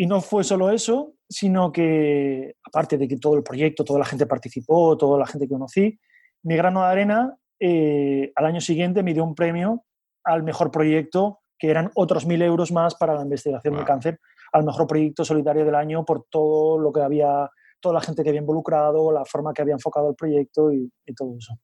y 0.00 0.06
no 0.06 0.22
fue 0.22 0.44
solo 0.44 0.70
eso, 0.70 1.12
sino 1.28 1.70
que, 1.70 2.54
aparte 2.64 2.96
de 2.96 3.06
que 3.06 3.18
todo 3.18 3.36
el 3.36 3.42
proyecto, 3.42 3.84
toda 3.84 3.98
la 3.98 4.06
gente 4.06 4.24
participó, 4.24 4.96
toda 4.96 5.18
la 5.18 5.26
gente 5.26 5.46
que 5.46 5.52
conocí, 5.52 6.00
mi 6.42 6.56
grano 6.56 6.80
de 6.80 6.86
arena 6.86 7.36
eh, 7.60 8.32
al 8.34 8.46
año 8.46 8.62
siguiente 8.62 9.02
me 9.02 9.12
dio 9.12 9.22
un 9.22 9.34
premio 9.34 9.84
al 10.24 10.42
mejor 10.42 10.70
proyecto, 10.70 11.40
que 11.58 11.68
eran 11.68 11.90
otros 11.96 12.24
mil 12.24 12.40
euros 12.40 12.72
más 12.72 12.94
para 12.94 13.14
la 13.14 13.24
investigación 13.24 13.76
del 13.76 13.84
cáncer, 13.84 14.18
al 14.54 14.64
mejor 14.64 14.86
proyecto 14.86 15.22
solidario 15.22 15.66
del 15.66 15.74
año 15.74 16.02
por 16.06 16.24
todo 16.30 16.78
lo 16.78 16.94
que 16.94 17.02
había, 17.02 17.50
toda 17.78 17.96
la 17.96 18.00
gente 18.00 18.22
que 18.22 18.30
había 18.30 18.40
involucrado, 18.40 19.12
la 19.12 19.26
forma 19.26 19.52
que 19.52 19.60
había 19.60 19.74
enfocado 19.74 20.08
el 20.08 20.16
proyecto 20.16 20.72
y 20.72 20.90
todo 21.14 21.36
eso. 21.36 21.58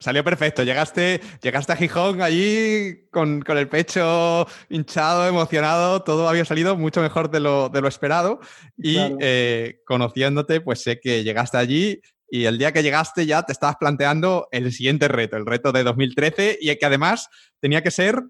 Salió 0.00 0.22
perfecto. 0.22 0.62
Llegaste, 0.62 1.20
llegaste 1.42 1.72
a 1.72 1.76
Gijón 1.76 2.22
allí 2.22 3.08
con, 3.10 3.42
el 3.46 3.68
pecho 3.68 4.46
hinchado, 4.68 5.26
emocionado. 5.26 6.02
Todo 6.02 6.28
había 6.28 6.44
salido 6.44 6.76
mucho 6.76 7.02
mejor 7.02 7.30
de 7.30 7.40
lo, 7.40 7.68
de 7.68 7.80
lo 7.80 7.88
esperado. 7.88 8.38
Y 8.76 8.98
eh, 9.20 9.80
conociéndote, 9.84 10.60
pues 10.60 10.82
sé 10.82 11.00
que 11.00 11.24
llegaste 11.24 11.56
allí 11.56 12.00
y 12.30 12.44
el 12.44 12.58
día 12.58 12.72
que 12.72 12.82
llegaste 12.82 13.26
ya 13.26 13.42
te 13.42 13.52
estabas 13.52 13.76
planteando 13.76 14.48
el 14.52 14.72
siguiente 14.72 15.08
reto, 15.08 15.36
el 15.36 15.46
reto 15.46 15.72
de 15.72 15.82
2013, 15.82 16.58
y 16.60 16.76
que 16.76 16.86
además 16.86 17.28
tenía 17.60 17.82
que 17.82 17.90
ser 17.90 18.22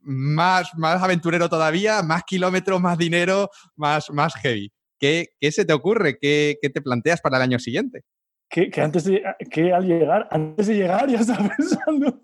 más, 0.00 0.70
más 0.76 1.02
aventurero 1.02 1.48
todavía, 1.48 2.02
más 2.02 2.22
kilómetros, 2.24 2.80
más 2.80 2.96
dinero, 2.96 3.50
más, 3.74 4.10
más 4.10 4.34
heavy. 4.36 4.72
¿Qué, 4.98 5.34
¿Qué, 5.38 5.52
se 5.52 5.66
te 5.66 5.74
ocurre? 5.74 6.18
¿Qué, 6.18 6.56
¿Qué 6.62 6.70
te 6.70 6.80
planteas 6.80 7.20
para 7.20 7.36
el 7.36 7.42
año 7.42 7.58
siguiente? 7.58 8.04
Que, 8.48 8.70
antes 8.80 9.04
de, 9.04 9.22
que 9.50 9.72
al 9.72 9.84
llegar, 9.84 10.28
antes 10.30 10.66
de 10.66 10.74
llegar 10.74 11.08
ya 11.10 11.20
estaba 11.20 11.48
pensando, 11.56 12.20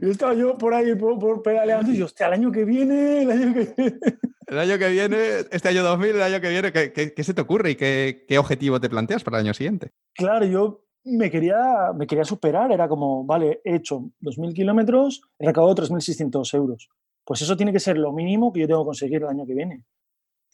yo 0.00 0.10
estaba 0.10 0.34
yo 0.34 0.58
por 0.58 0.74
ahí 0.74 0.94
por, 0.94 1.18
por 1.18 1.42
pedaleando 1.42 1.92
y 1.92 1.96
yo, 1.96 2.06
hostia, 2.06 2.26
el 2.26 2.34
año 2.34 2.52
que 2.52 2.64
viene, 2.64 3.22
el 3.22 3.30
año 3.30 3.54
que 3.54 3.74
viene. 3.76 3.98
El 4.46 4.58
año 4.58 4.78
que 4.78 4.88
viene, 4.88 5.16
este 5.50 5.68
año 5.68 5.82
2000, 5.82 6.10
el 6.10 6.22
año 6.22 6.40
que 6.40 6.50
viene, 6.50 6.72
¿qué, 6.72 6.92
qué, 6.92 7.24
se 7.24 7.32
te 7.32 7.40
ocurre 7.40 7.70
y 7.70 7.76
qué, 7.76 8.26
qué, 8.28 8.38
objetivo 8.38 8.80
te 8.80 8.90
planteas 8.90 9.24
para 9.24 9.38
el 9.38 9.46
año 9.46 9.54
siguiente? 9.54 9.92
Claro, 10.14 10.44
yo 10.44 10.84
me 11.04 11.30
quería, 11.30 11.92
me 11.96 12.06
quería 12.06 12.24
superar, 12.24 12.70
era 12.70 12.88
como, 12.88 13.24
vale, 13.24 13.60
he 13.64 13.76
hecho 13.76 14.10
2.000 14.20 14.52
kilómetros, 14.52 15.22
he 15.38 15.46
recaudado 15.46 15.86
3.600 15.86 16.54
euros. 16.54 16.90
Pues 17.24 17.40
eso 17.40 17.56
tiene 17.56 17.72
que 17.72 17.80
ser 17.80 17.96
lo 17.96 18.12
mínimo 18.12 18.52
que 18.52 18.60
yo 18.60 18.66
tengo 18.66 18.82
que 18.82 18.88
conseguir 18.88 19.22
el 19.22 19.28
año 19.28 19.46
que 19.46 19.54
viene. 19.54 19.84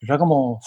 Era 0.00 0.16
como, 0.16 0.60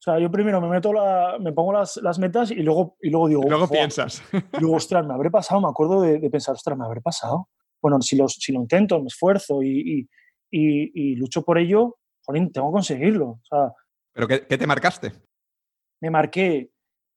o 0.00 0.02
sea, 0.02 0.18
yo 0.18 0.30
primero 0.30 0.62
me 0.62 0.68
meto 0.68 0.94
la, 0.94 1.36
me 1.38 1.52
pongo 1.52 1.74
las, 1.74 1.98
las, 1.98 2.18
metas 2.18 2.50
y 2.50 2.62
luego, 2.62 2.96
y 3.02 3.10
luego 3.10 3.28
digo. 3.28 3.42
Y 3.44 3.50
luego 3.50 3.68
piensas. 3.68 4.22
Y 4.32 4.60
luego, 4.60 4.76
ostras, 4.76 5.06
me 5.06 5.12
habré 5.12 5.30
pasado, 5.30 5.60
me 5.60 5.68
acuerdo 5.68 6.00
de, 6.00 6.18
de, 6.18 6.30
pensar, 6.30 6.54
ostras, 6.54 6.78
me 6.78 6.86
habré 6.86 7.02
pasado. 7.02 7.50
Bueno, 7.82 8.00
si 8.00 8.16
lo, 8.16 8.26
si 8.26 8.50
lo 8.50 8.60
intento, 8.60 8.98
me 8.98 9.08
esfuerzo 9.08 9.62
y, 9.62 10.08
y, 10.50 10.90
y, 10.94 11.16
lucho 11.16 11.42
por 11.42 11.58
ello, 11.58 11.98
jolín, 12.24 12.50
tengo 12.50 12.70
que 12.70 12.76
conseguirlo. 12.76 13.26
O 13.28 13.40
sea, 13.42 13.74
¿Pero 14.14 14.26
qué, 14.26 14.46
qué 14.46 14.56
te 14.56 14.66
marcaste? 14.66 15.12
Me 16.00 16.08
marqué 16.08 16.70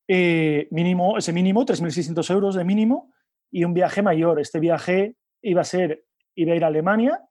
eh, 0.09 0.67
mínimo, 0.71 1.17
ese 1.17 1.31
mínimo, 1.31 1.65
3.600 1.65 2.33
euros 2.33 2.55
de 2.55 2.65
mínimo, 2.65 3.13
y 3.49 3.63
un 3.63 3.73
viaje 3.73 4.01
mayor. 4.01 4.41
Este 4.41 4.59
viaje 4.59 5.15
iba 5.41 5.61
a 5.61 5.65
ser, 5.65 6.03
iba 6.35 6.51
a 6.51 6.55
ir 6.57 6.65
a 6.65 6.67
Alemania 6.67 7.21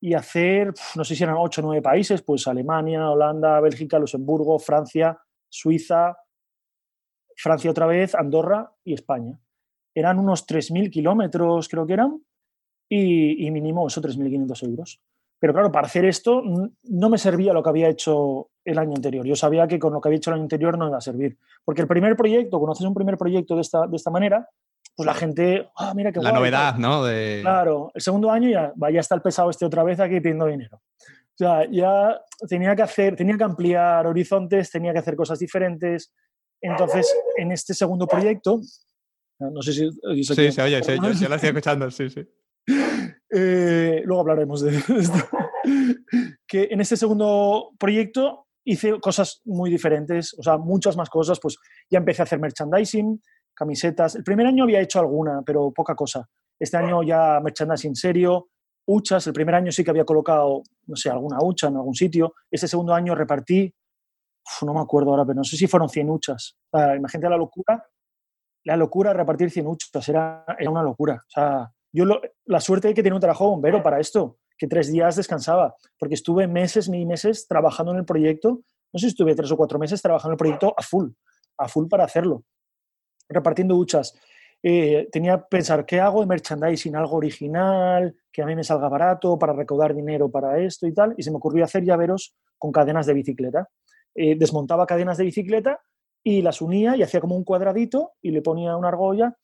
y 0.00 0.14
hacer, 0.14 0.72
no 0.96 1.04
sé 1.04 1.14
si 1.14 1.22
eran 1.22 1.36
ocho 1.38 1.60
o 1.60 1.64
nueve 1.64 1.82
países, 1.82 2.22
pues 2.22 2.46
Alemania, 2.48 3.10
Holanda, 3.10 3.60
Bélgica, 3.60 3.98
Luxemburgo, 3.98 4.58
Francia, 4.58 5.18
Suiza, 5.48 6.16
Francia 7.36 7.70
otra 7.70 7.86
vez, 7.86 8.14
Andorra 8.14 8.72
y 8.82 8.94
España. 8.94 9.38
Eran 9.94 10.18
unos 10.18 10.46
3.000 10.46 10.90
kilómetros, 10.90 11.68
creo 11.68 11.86
que 11.86 11.92
eran, 11.92 12.22
y, 12.88 13.50
mínimo 13.50 13.86
eso, 13.86 14.00
3.500 14.00 14.68
euros. 14.68 15.00
Pero 15.38 15.52
claro, 15.52 15.72
para 15.72 15.86
hacer 15.86 16.04
esto 16.04 16.42
no 16.82 17.08
me 17.08 17.18
servía 17.18 17.52
lo 17.52 17.62
que 17.62 17.70
había 17.70 17.88
hecho 17.88 18.50
el 18.64 18.78
año 18.78 18.94
anterior. 18.94 19.26
Yo 19.26 19.36
sabía 19.36 19.66
que 19.66 19.78
con 19.78 19.92
lo 19.92 20.00
que 20.00 20.08
había 20.08 20.18
hecho 20.18 20.30
el 20.30 20.34
año 20.34 20.42
anterior 20.42 20.76
no 20.76 20.88
iba 20.88 20.98
a 20.98 21.00
servir. 21.00 21.38
Porque 21.64 21.82
el 21.82 21.88
primer 21.88 22.14
proyecto, 22.16 22.58
cuando 22.58 22.72
haces 22.72 22.86
un 22.86 22.94
primer 22.94 23.16
proyecto 23.16 23.54
de 23.54 23.62
esta, 23.62 23.86
de 23.86 23.96
esta 23.96 24.10
manera, 24.10 24.48
pues 25.00 25.06
la 25.06 25.14
gente, 25.14 25.66
ah, 25.78 25.94
mira 25.96 26.12
qué 26.12 26.20
La 26.20 26.30
novedad, 26.30 26.74
¿no? 26.76 27.04
Claro, 27.40 27.90
el 27.94 28.02
segundo 28.02 28.30
año 28.30 28.50
ya, 28.50 28.70
ya 28.92 29.00
está 29.00 29.14
el 29.14 29.22
pesado 29.22 29.48
este 29.48 29.64
otra 29.64 29.82
vez 29.82 29.98
aquí 29.98 30.20
pidiendo 30.20 30.44
dinero. 30.44 30.76
O 30.76 31.38
sea, 31.38 31.66
ya 31.70 32.20
tenía 32.46 32.76
que 32.76 32.82
hacer, 32.82 33.16
tenía 33.16 33.38
que 33.38 33.44
ampliar 33.44 34.06
horizontes, 34.06 34.70
tenía 34.70 34.92
que 34.92 34.98
hacer 34.98 35.16
cosas 35.16 35.38
diferentes. 35.38 36.12
Entonces, 36.60 37.10
en 37.38 37.50
este 37.50 37.72
segundo 37.72 38.06
proyecto, 38.06 38.60
no 39.38 39.62
sé 39.62 39.72
si... 39.72 39.90
Sí, 40.22 40.52
se 40.52 40.60
oye, 40.60 40.82
sí, 40.82 40.92
yo, 41.02 41.12
yo, 41.12 41.28
la 41.30 41.36
estoy 41.36 41.48
escuchando, 41.48 41.90
sí, 41.90 42.10
sí. 42.10 42.28
Eh, 43.32 44.02
luego 44.04 44.20
hablaremos 44.20 44.60
de 44.60 44.76
esto. 44.76 45.18
que 46.46 46.68
en 46.70 46.82
este 46.82 46.98
segundo 46.98 47.70
proyecto 47.78 48.48
hice 48.64 49.00
cosas 49.00 49.40
muy 49.46 49.70
diferentes, 49.70 50.34
o 50.36 50.42
sea, 50.42 50.58
muchas 50.58 50.94
más 50.94 51.08
cosas, 51.08 51.38
pues 51.40 51.56
ya 51.88 51.98
empecé 51.98 52.20
a 52.20 52.24
hacer 52.24 52.38
merchandising, 52.38 53.22
camisetas. 53.60 54.14
El 54.14 54.24
primer 54.24 54.46
año 54.46 54.64
había 54.64 54.80
hecho 54.80 55.00
alguna, 55.00 55.42
pero 55.44 55.70
poca 55.70 55.94
cosa. 55.94 56.26
Este 56.58 56.78
año 56.78 57.02
ya 57.02 57.40
merchandising 57.40 57.94
serio, 57.94 58.48
huchas. 58.86 59.26
El 59.26 59.34
primer 59.34 59.54
año 59.54 59.70
sí 59.70 59.84
que 59.84 59.90
había 59.90 60.06
colocado, 60.06 60.62
no 60.86 60.96
sé, 60.96 61.10
alguna 61.10 61.36
hucha 61.42 61.68
en 61.68 61.76
algún 61.76 61.94
sitio. 61.94 62.32
Este 62.50 62.66
segundo 62.66 62.94
año 62.94 63.14
repartí, 63.14 63.72
no 64.62 64.72
me 64.72 64.80
acuerdo 64.80 65.10
ahora, 65.10 65.26
pero 65.26 65.36
no 65.36 65.44
sé 65.44 65.58
si 65.58 65.66
fueron 65.66 65.90
100 65.90 66.08
huchas. 66.08 66.56
imagínate 66.72 67.28
la 67.28 67.36
locura. 67.36 67.86
La 68.64 68.76
locura 68.76 69.12
repartir 69.12 69.50
100 69.50 69.66
huchas 69.66 70.08
era, 70.08 70.44
una 70.66 70.82
locura. 70.82 71.16
O 71.16 71.30
sea, 71.30 71.70
yo 71.92 72.06
la 72.46 72.60
suerte 72.60 72.88
de 72.88 72.94
que 72.94 73.02
tenía 73.02 73.14
un 73.14 73.20
trabajo 73.20 73.50
bombero 73.50 73.82
para 73.82 74.00
esto, 74.00 74.38
que 74.56 74.68
tres 74.68 74.90
días 74.90 75.16
descansaba, 75.16 75.74
porque 75.98 76.14
estuve 76.14 76.46
meses 76.48 76.88
y 76.88 77.04
meses 77.04 77.46
trabajando 77.46 77.92
en 77.92 77.98
el 77.98 78.04
proyecto. 78.06 78.62
No 78.90 78.98
sé 78.98 79.00
si 79.00 79.08
estuve 79.08 79.34
tres 79.34 79.52
o 79.52 79.56
cuatro 79.58 79.78
meses 79.78 80.00
trabajando 80.00 80.30
en 80.30 80.34
el 80.34 80.38
proyecto 80.38 80.74
a 80.74 80.82
full, 80.82 81.10
a 81.58 81.68
full 81.68 81.88
para 81.88 82.04
hacerlo 82.04 82.42
repartiendo 83.30 83.74
duchas. 83.74 84.14
Eh, 84.62 85.08
tenía 85.10 85.38
que 85.38 85.44
pensar, 85.50 85.86
¿qué 85.86 86.00
hago 86.00 86.20
de 86.20 86.26
merchandising? 86.26 86.94
Algo 86.94 87.16
original, 87.16 88.14
que 88.30 88.42
a 88.42 88.46
mí 88.46 88.54
me 88.54 88.64
salga 88.64 88.88
barato 88.88 89.38
para 89.38 89.52
recaudar 89.52 89.94
dinero 89.94 90.30
para 90.30 90.58
esto 90.58 90.86
y 90.86 90.92
tal. 90.92 91.14
Y 91.16 91.22
se 91.22 91.30
me 91.30 91.38
ocurrió 91.38 91.64
hacer 91.64 91.84
llaveros 91.84 92.36
con 92.58 92.72
cadenas 92.72 93.06
de 93.06 93.14
bicicleta. 93.14 93.68
Eh, 94.14 94.36
desmontaba 94.38 94.86
cadenas 94.86 95.16
de 95.16 95.24
bicicleta 95.24 95.80
y 96.22 96.42
las 96.42 96.60
unía 96.60 96.96
y 96.96 97.02
hacía 97.02 97.20
como 97.20 97.36
un 97.36 97.44
cuadradito 97.44 98.12
y 98.20 98.32
le 98.32 98.42
ponía 98.42 98.76
una 98.76 98.88
argolla. 98.88 99.34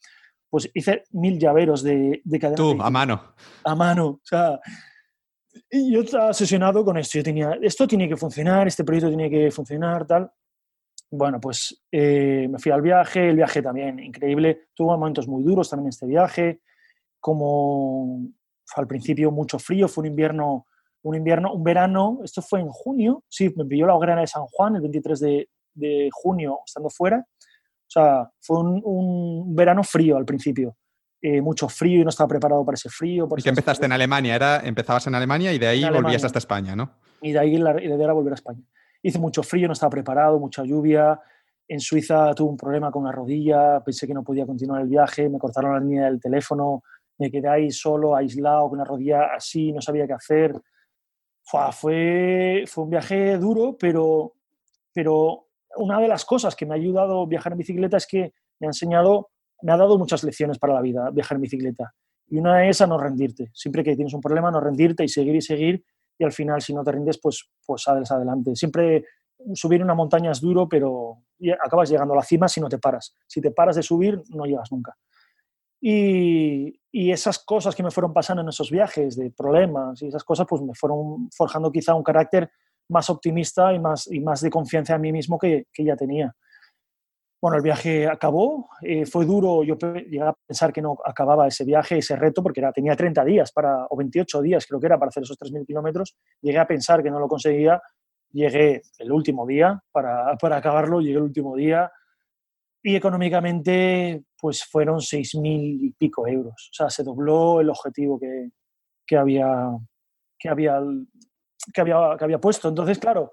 Pues 0.49 0.69
hice 0.73 1.03
mil 1.11 1.39
llaveros 1.39 1.83
de, 1.83 2.21
de 2.23 2.39
cadena. 2.39 2.55
Tú, 2.55 2.77
a 2.79 2.89
mano. 2.89 3.33
A 3.63 3.75
mano. 3.75 4.07
O 4.07 4.21
sea, 4.23 4.59
y 5.69 5.91
yo 5.91 6.01
estaba 6.01 6.27
obsesionado 6.27 6.85
con 6.85 6.97
esto. 6.97 7.17
Yo 7.17 7.23
tenía, 7.23 7.57
esto 7.61 7.87
tiene 7.87 8.07
que 8.07 8.15
funcionar, 8.15 8.67
este 8.67 8.83
proyecto 8.83 9.09
tiene 9.09 9.29
que 9.29 9.51
funcionar, 9.51 10.05
tal. 10.05 10.31
Bueno, 11.09 11.39
pues 11.39 11.83
eh, 11.91 12.47
me 12.49 12.59
fui 12.59 12.71
al 12.71 12.81
viaje, 12.81 13.29
el 13.29 13.37
viaje 13.37 13.61
también 13.61 13.99
increíble. 13.99 14.67
Tuvo 14.73 14.97
momentos 14.97 15.27
muy 15.27 15.43
duros 15.43 15.69
también 15.69 15.89
este 15.89 16.05
viaje, 16.05 16.61
como 17.19 18.27
al 18.75 18.87
principio 18.87 19.31
mucho 19.31 19.59
frío, 19.59 19.87
fue 19.87 20.01
un 20.01 20.07
invierno, 20.07 20.67
un 21.03 21.15
invierno, 21.15 21.53
un 21.53 21.63
verano, 21.63 22.19
esto 22.23 22.41
fue 22.41 22.59
en 22.59 22.67
junio, 22.67 23.23
sí, 23.29 23.53
me 23.55 23.65
pilló 23.65 23.87
la 23.87 23.95
hoguera 23.95 24.19
de 24.19 24.27
San 24.27 24.43
Juan 24.43 24.75
el 24.75 24.81
23 24.81 25.19
de, 25.19 25.49
de 25.73 26.09
junio 26.11 26.59
estando 26.65 26.89
fuera. 26.89 27.19
O 27.19 27.89
sea, 27.89 28.29
fue 28.41 28.59
un, 28.59 28.81
un 28.83 29.55
verano 29.55 29.83
frío 29.83 30.17
al 30.17 30.25
principio. 30.25 30.75
Eh, 31.19 31.41
mucho 31.41 31.67
frío 31.67 32.01
y 32.01 32.03
no 32.03 32.09
estaba 32.09 32.27
preparado 32.27 32.63
para 32.63 32.75
ese 32.75 32.89
frío. 32.89 33.27
Por 33.27 33.39
¿Y 33.39 33.43
que 33.43 33.49
empezaste 33.49 33.85
en 33.85 33.91
Alemania? 33.91 34.35
Era, 34.35 34.59
empezabas 34.59 35.07
en 35.07 35.15
Alemania 35.15 35.51
y 35.51 35.57
de 35.57 35.67
ahí 35.67 35.89
volvías 35.89 36.23
hasta 36.23 36.37
España, 36.37 36.75
¿no? 36.75 36.91
Y 37.21 37.31
de 37.31 37.39
ahí 37.39 37.57
la 37.57 37.81
idea 37.81 37.95
era 37.95 38.13
volver 38.13 38.33
a 38.33 38.35
España. 38.35 38.61
Hice 39.07 39.19
mucho 39.19 39.41
frío, 39.41 39.67
no 39.67 39.73
estaba 39.73 39.89
preparado, 39.89 40.37
mucha 40.37 40.65
lluvia. 40.65 41.17
En 41.65 41.79
Suiza 41.79 42.33
tuve 42.33 42.49
un 42.49 42.57
problema 42.57 42.91
con 42.91 43.03
una 43.03 43.11
rodilla, 43.13 43.81
pensé 43.81 44.05
que 44.05 44.13
no 44.13 44.21
podía 44.21 44.45
continuar 44.45 44.81
el 44.81 44.89
viaje, 44.89 45.29
me 45.29 45.39
cortaron 45.39 45.73
la 45.75 45.79
línea 45.79 46.05
del 46.07 46.19
teléfono, 46.19 46.83
me 47.17 47.31
quedé 47.31 47.47
ahí 47.47 47.71
solo, 47.71 48.17
aislado, 48.17 48.67
con 48.67 48.79
una 48.79 48.83
rodilla 48.83 49.33
así, 49.33 49.71
no 49.71 49.81
sabía 49.81 50.05
qué 50.07 50.11
hacer. 50.11 50.61
Fue, 51.41 52.65
fue 52.67 52.83
un 52.83 52.89
viaje 52.89 53.37
duro, 53.37 53.77
pero, 53.79 54.33
pero 54.93 55.47
una 55.77 56.01
de 56.01 56.09
las 56.09 56.25
cosas 56.25 56.53
que 56.53 56.65
me 56.65 56.73
ha 56.73 56.77
ayudado 56.77 57.21
a 57.21 57.25
viajar 57.27 57.53
en 57.53 57.59
bicicleta 57.59 57.95
es 57.95 58.07
que 58.07 58.33
me 58.59 58.67
ha 58.67 58.71
enseñado 58.71 59.29
me 59.61 59.71
ha 59.71 59.77
dado 59.77 59.97
muchas 59.97 60.21
lecciones 60.25 60.59
para 60.59 60.73
la 60.73 60.81
vida 60.81 61.09
viajar 61.11 61.37
en 61.37 61.43
bicicleta. 61.43 61.93
Y 62.27 62.39
una 62.39 62.67
es 62.67 62.81
a 62.81 62.87
no 62.87 62.97
rendirte. 62.97 63.51
Siempre 63.53 63.85
que 63.85 63.95
tienes 63.95 64.13
un 64.13 64.21
problema, 64.21 64.51
no 64.51 64.59
rendirte 64.59 65.05
y 65.05 65.07
seguir 65.07 65.35
y 65.35 65.41
seguir. 65.41 65.85
Y 66.17 66.23
al 66.23 66.31
final, 66.31 66.61
si 66.61 66.73
no 66.73 66.83
te 66.83 66.91
rindes, 66.91 67.19
pues, 67.19 67.49
pues 67.65 67.83
sales 67.83 68.11
adelante. 68.11 68.55
Siempre 68.55 69.05
subir 69.53 69.83
una 69.83 69.93
montaña 69.93 70.31
es 70.31 70.41
duro, 70.41 70.67
pero 70.67 71.23
acabas 71.63 71.89
llegando 71.89 72.13
a 72.13 72.17
la 72.17 72.23
cima 72.23 72.47
si 72.47 72.59
no 72.59 72.69
te 72.69 72.79
paras. 72.79 73.15
Si 73.27 73.41
te 73.41 73.51
paras 73.51 73.75
de 73.75 73.83
subir, 73.83 74.21
no 74.29 74.45
llegas 74.45 74.71
nunca. 74.71 74.95
Y, 75.79 76.79
y, 76.91 77.11
esas 77.11 77.37
cosas 77.37 77.75
que 77.75 77.83
me 77.83 77.91
fueron 77.91 78.11
pasando 78.11 78.41
en 78.41 78.49
esos 78.49 78.71
viajes, 78.71 79.15
de 79.15 79.29
problemas 79.29 80.01
y 80.01 80.07
esas 80.07 80.23
cosas, 80.23 80.47
pues 80.49 80.63
me 80.63 80.73
fueron 80.73 81.29
forjando 81.31 81.71
quizá 81.71 81.93
un 81.93 82.01
carácter 82.01 82.49
más 82.89 83.09
optimista 83.11 83.71
y 83.73 83.79
más, 83.79 84.11
y 84.11 84.19
más 84.19 84.41
de 84.41 84.49
confianza 84.49 84.95
en 84.95 85.01
mí 85.01 85.11
mismo 85.11 85.37
que, 85.37 85.67
que 85.71 85.83
ya 85.83 85.95
tenía. 85.95 86.35
Bueno, 87.39 87.57
el 87.57 87.63
viaje 87.63 88.07
acabó, 88.07 88.67
eh, 88.81 89.05
fue 89.05 89.23
duro, 89.23 89.63
yo 89.63 89.75
llegué 89.75 90.21
a 90.21 90.33
pensar 90.33 90.73
que 90.73 90.81
no 90.81 90.97
acababa 91.05 91.47
ese 91.47 91.65
viaje, 91.65 91.99
ese 91.99 92.15
reto, 92.15 92.41
porque 92.41 92.61
era, 92.61 92.71
tenía 92.71 92.95
30 92.95 93.23
días 93.25 93.51
para, 93.51 93.85
o 93.89 93.95
28 93.95 94.41
días 94.41 94.65
creo 94.65 94.79
que 94.79 94.87
era 94.87 94.97
para 94.97 95.09
hacer 95.09 95.21
esos 95.21 95.37
3.000 95.37 95.65
kilómetros, 95.67 96.15
llegué 96.41 96.57
a 96.57 96.65
pensar 96.65 97.03
que 97.03 97.11
no 97.11 97.19
lo 97.19 97.27
conseguía, 97.27 97.79
llegué 98.31 98.81
el 98.97 99.11
último 99.11 99.45
día 99.45 99.79
para, 99.91 100.35
para 100.37 100.57
acabarlo, 100.57 100.99
llegué 100.99 101.17
el 101.17 101.23
último 101.23 101.55
día 101.55 101.91
y 102.81 102.95
económicamente 102.95 104.23
pues 104.39 104.63
fueron 104.65 104.97
6.000 104.97 105.77
y 105.81 105.91
pico 105.91 106.27
euros, 106.27 106.69
o 106.71 106.73
sea, 106.73 106.89
se 106.89 107.03
dobló 107.03 107.61
el 107.61 107.69
objetivo 107.69 108.19
que, 108.19 108.49
que, 109.05 109.15
había, 109.15 109.69
que, 110.39 110.49
había, 110.49 110.81
que, 111.71 111.81
había, 111.81 112.15
que 112.17 112.23
había 112.23 112.39
puesto. 112.39 112.69
Entonces, 112.69 112.97
claro, 112.97 113.31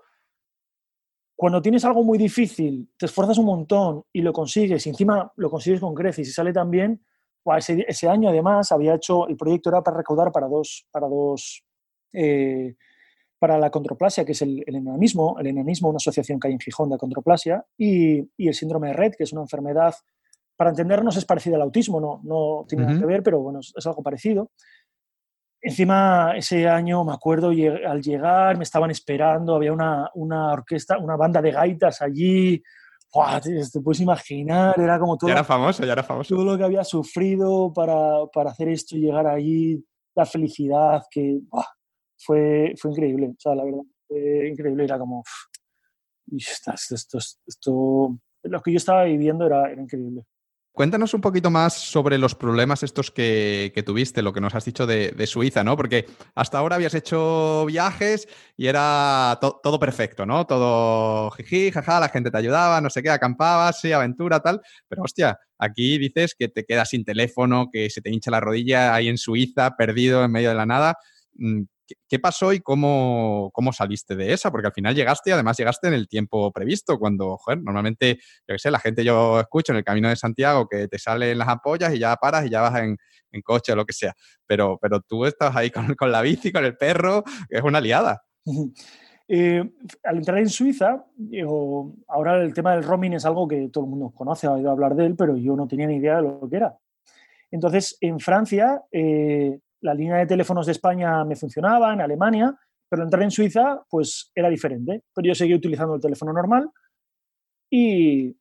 cuando 1.37 1.61
tienes 1.61 1.85
algo 1.85 2.05
muy 2.05 2.17
difícil, 2.17 2.91
te 2.97 3.07
esfuerzas 3.07 3.39
un 3.39 3.47
montón 3.47 4.05
y 4.13 4.23
lo 4.23 4.33
consigues, 4.33 4.87
y 4.87 4.91
encima 4.91 5.33
lo 5.37 5.51
consigues 5.51 5.81
con 5.81 5.95
creces 5.95 6.29
y 6.29 6.33
sale 6.33 6.53
tan 6.53 6.71
bien, 6.71 7.03
ese, 7.57 7.85
ese, 7.87 8.09
año 8.09 8.29
además 8.31 8.73
había 8.73 8.95
hecho, 8.95 9.29
el 9.29 9.37
proyecto 9.37 9.69
era 9.69 9.83
para 9.83 9.99
recaudar 9.99 10.33
para 10.33 10.47
dos, 10.49 10.87
para 10.91 11.09
dos, 11.09 11.63
eh, 12.13 12.75
para 13.39 13.59
la 13.59 13.71
controplasia, 13.71 14.25
que 14.25 14.33
es 14.33 14.43
el, 14.43 14.63
el, 14.67 14.77
enanismo, 14.77 15.37
el 15.39 15.49
enanismo, 15.49 15.91
una 15.91 15.97
asociación 15.97 16.41
que 16.41 16.49
hay 16.49 16.55
en 16.55 16.61
Gijón 16.61 16.89
de 16.89 16.97
controplasia, 16.97 17.65
y, 17.77 18.21
y, 18.37 18.49
el 18.49 18.55
síndrome 18.55 18.89
de 18.89 18.95
Red, 18.95 19.13
que 19.19 19.25
es 19.25 19.33
una 19.33 19.43
enfermedad, 19.43 19.95
para 20.57 20.71
entendernos 20.71 21.17
es 21.17 21.25
parecida 21.25 21.57
al 21.57 21.63
autismo, 21.63 22.01
no, 22.01 22.21
no 22.23 22.65
tiene 22.67 22.85
uh 22.85 22.87
-huh. 22.87 22.91
nada 22.91 23.01
que 23.01 23.07
ver, 23.07 23.23
pero 23.23 23.41
bueno, 23.41 23.59
es, 23.59 23.73
es 23.77 23.87
algo 23.87 24.03
parecido. 24.03 24.51
Encima, 25.67 26.37
ese 26.37 26.69
año, 26.69 27.05
me 27.05 27.15
acuerdo, 27.15 27.49
al 27.49 28.03
llegar, 28.03 28.59
me 28.59 28.65
estaban 28.65 28.91
esperando, 28.91 29.55
había 29.55 29.73
una, 29.73 30.11
una 30.13 30.53
orquesta, 30.53 30.99
una 30.99 31.17
banda 31.17 31.41
de 31.41 31.53
gaitas 31.53 32.03
allí. 32.03 32.63
¡Buah, 33.11 33.41
te, 33.41 33.81
puedes 33.81 34.01
imaginar, 34.01 34.79
era 34.79 34.99
como 34.99 35.17
todo. 35.17 35.29
Ya 35.29 35.37
era 35.37 35.45
famoso, 35.45 35.83
ya 35.87 35.93
era 35.93 36.03
famoso. 36.03 36.35
Todo 36.35 36.45
lo 36.45 36.59
que 36.59 36.65
había 36.65 36.85
sufrido 36.85 37.73
para, 37.73 38.27
para 38.31 38.51
hacer 38.51 38.69
esto 38.69 38.95
y 38.95 39.01
llegar 39.01 39.27
allí, 39.27 39.83
la 40.15 40.27
felicidad, 40.27 41.03
que 41.11 41.39
¡buah! 41.49 41.65
fue, 42.19 42.75
fue 42.79 42.91
increíble, 42.91 43.29
o 43.29 43.37
sea, 43.39 43.55
la 43.55 43.65
verdad, 43.65 43.85
fue 44.07 44.49
increíble. 44.51 44.85
Era 44.85 44.99
como. 44.99 45.23
Esto, 46.31 46.73
esto, 46.75 47.19
esto, 47.47 48.19
lo 48.43 48.61
que 48.61 48.71
yo 48.71 48.77
estaba 48.77 49.05
viviendo 49.05 49.47
era, 49.47 49.71
era 49.71 49.81
increíble. 49.81 50.25
Cuéntanos 50.75 51.15
un 51.15 51.21
poquito 51.21 51.53
más 51.53 51.75
sobre 51.75 52.19
los 52.19 52.35
problemas 52.35 52.83
estos 52.83 53.13
que, 53.13 53.71
que 53.77 53.85
tuviste, 53.85 54.23
lo 54.23 54.33
que 54.33 54.41
nos 54.41 54.57
has 54.57 54.65
dicho 54.65 54.89
de, 54.89 55.27
Suiza, 55.29 55.63
¿no? 55.63 55.77
Porque 55.77 56.07
hasta 56.35 56.59
ahora 56.59 56.75
habías 56.75 56.95
hecho 56.95 57.65
viajes 57.67 58.27
y 58.57 58.67
era 58.67 59.39
to 59.41 59.61
todo 59.63 59.79
perfecto, 59.79 60.27
¿no? 60.27 60.47
Todo 60.47 61.31
jiji, 61.31 61.71
jaja, 61.71 62.01
la 62.01 62.09
gente 62.09 62.33
te 62.33 62.39
ayudaba, 62.39 62.81
no 62.81 62.91
sé 62.91 63.05
qué, 63.05 63.11
acampabas, 63.11 63.81
sí, 63.81 63.93
aventura, 63.93 64.41
tal. 64.41 64.63
Pero 64.89 65.03
hostia, 65.05 65.39
aquí 65.59 65.97
dices 65.97 66.35
que 66.37 66.49
te 66.49 66.65
quedas 66.65 66.89
sin 66.89 67.05
teléfono, 67.05 67.69
que 67.73 67.89
se 67.89 68.01
te 68.01 68.11
hincha 68.11 68.33
la 68.33 68.41
rodilla 68.41 68.97
ahí 68.97 69.09
en 69.09 69.17
Suiza, 69.17 69.77
perdido 69.77 70.25
en 70.25 70.33
medio 70.33 70.49
de 70.49 70.57
la 70.57 70.67
nada. 70.67 70.99
¿Qué 72.09 72.19
pasó 72.19 72.53
y 72.53 72.61
cómo, 72.61 73.51
cómo, 73.53 73.73
saliste 73.73 74.17
de 74.17 74.33
esa? 74.33 74.51
Porque 74.51 74.69
al 74.69 74.73
final 74.73 74.95
llegaste 74.95 75.31
y 75.31 75.33
además 75.33 75.57
llegaste 75.57 75.89
en 75.89 75.95
el 75.95 76.09
tiempo 76.09 76.51
previsto, 76.53 76.99
cuando, 76.99 77.39
normalmente, 77.63 78.19
yo 78.47 78.55
qué 78.55 78.59
sé, 78.59 78.71
la 78.71 78.79
gente 78.79 79.05
yo 79.05 79.41
escucho 79.41 79.73
en 79.73 79.79
el 79.79 79.85
Camino 79.85 80.09
de 80.09 80.17
Santiago 80.17 80.67
que 80.69 80.89
te 80.89 80.99
salen 80.99 81.39
las 81.39 81.49
ampollas 81.49 81.95
y 81.95 81.99
ya 81.99 82.17
paras 82.17 82.47
y 82.47 82.51
ya 82.51 82.63
vas 82.63 82.81
en, 82.81 82.97
coche 83.43 83.73
o 83.73 83.77
lo 83.77 83.85
que 83.85 83.93
sea. 83.93 84.15
Pero, 84.47 84.79
pero 84.81 85.01
tú 85.01 85.27
estás 85.27 85.55
ahí 85.57 85.71
con, 85.71 85.95
con, 85.95 86.13
la 86.13 86.23
bici, 86.23 86.53
con 86.53 86.65
el 86.65 86.77
perro, 86.77 87.25
es 87.51 87.63
una 87.63 87.81
liada. 87.81 88.23
Eh, 89.27 89.65
al 90.03 90.17
entrar 90.19 90.39
en 90.39 90.51
Suiza, 90.51 91.07
ahora 92.09 92.43
el 92.43 92.53
tema 92.53 92.75
del 92.75 92.85
roaming 92.85 93.15
es 93.15 93.25
algo 93.25 93.49
que 93.49 93.71
todo 93.71 93.85
el 93.85 93.91
mundo 93.91 94.13
conoce, 94.15 94.47
ha 94.47 94.53
oído 94.53 94.71
hablar 94.71 94.95
de 94.95 95.07
él, 95.07 95.17
pero 95.17 95.37
yo 95.37 95.57
no 95.57 95.67
tenía 95.67 95.87
ni 95.87 95.97
idea 95.97 96.17
de 96.17 96.23
lo 96.23 96.49
que 96.49 96.57
era. 96.57 96.77
Entonces, 97.51 97.97
en 98.01 98.21
Francia, 98.21 98.83
eh, 98.93 99.61
la 99.85 99.95
línea 99.95 100.17
de 100.17 100.27
teléfonos 100.27 100.65
de 100.67 100.73
España 100.73 101.25
me 101.25 101.37
funcionaba, 101.37 101.93
en 101.93 102.01
Alemania, 102.01 102.57
pero 102.89 103.03
entrar 103.03 103.23
en 103.23 103.31
Suiza 103.31 103.83
pues 103.89 104.33
era 104.35 104.49
diferente. 104.49 105.03
Pero 105.15 105.29
yo 105.29 105.35
seguí 105.35 105.55
utilizando 105.55 105.95
el 105.95 106.01
teléfono 106.01 106.33
normal 106.33 106.71
y 107.71 108.35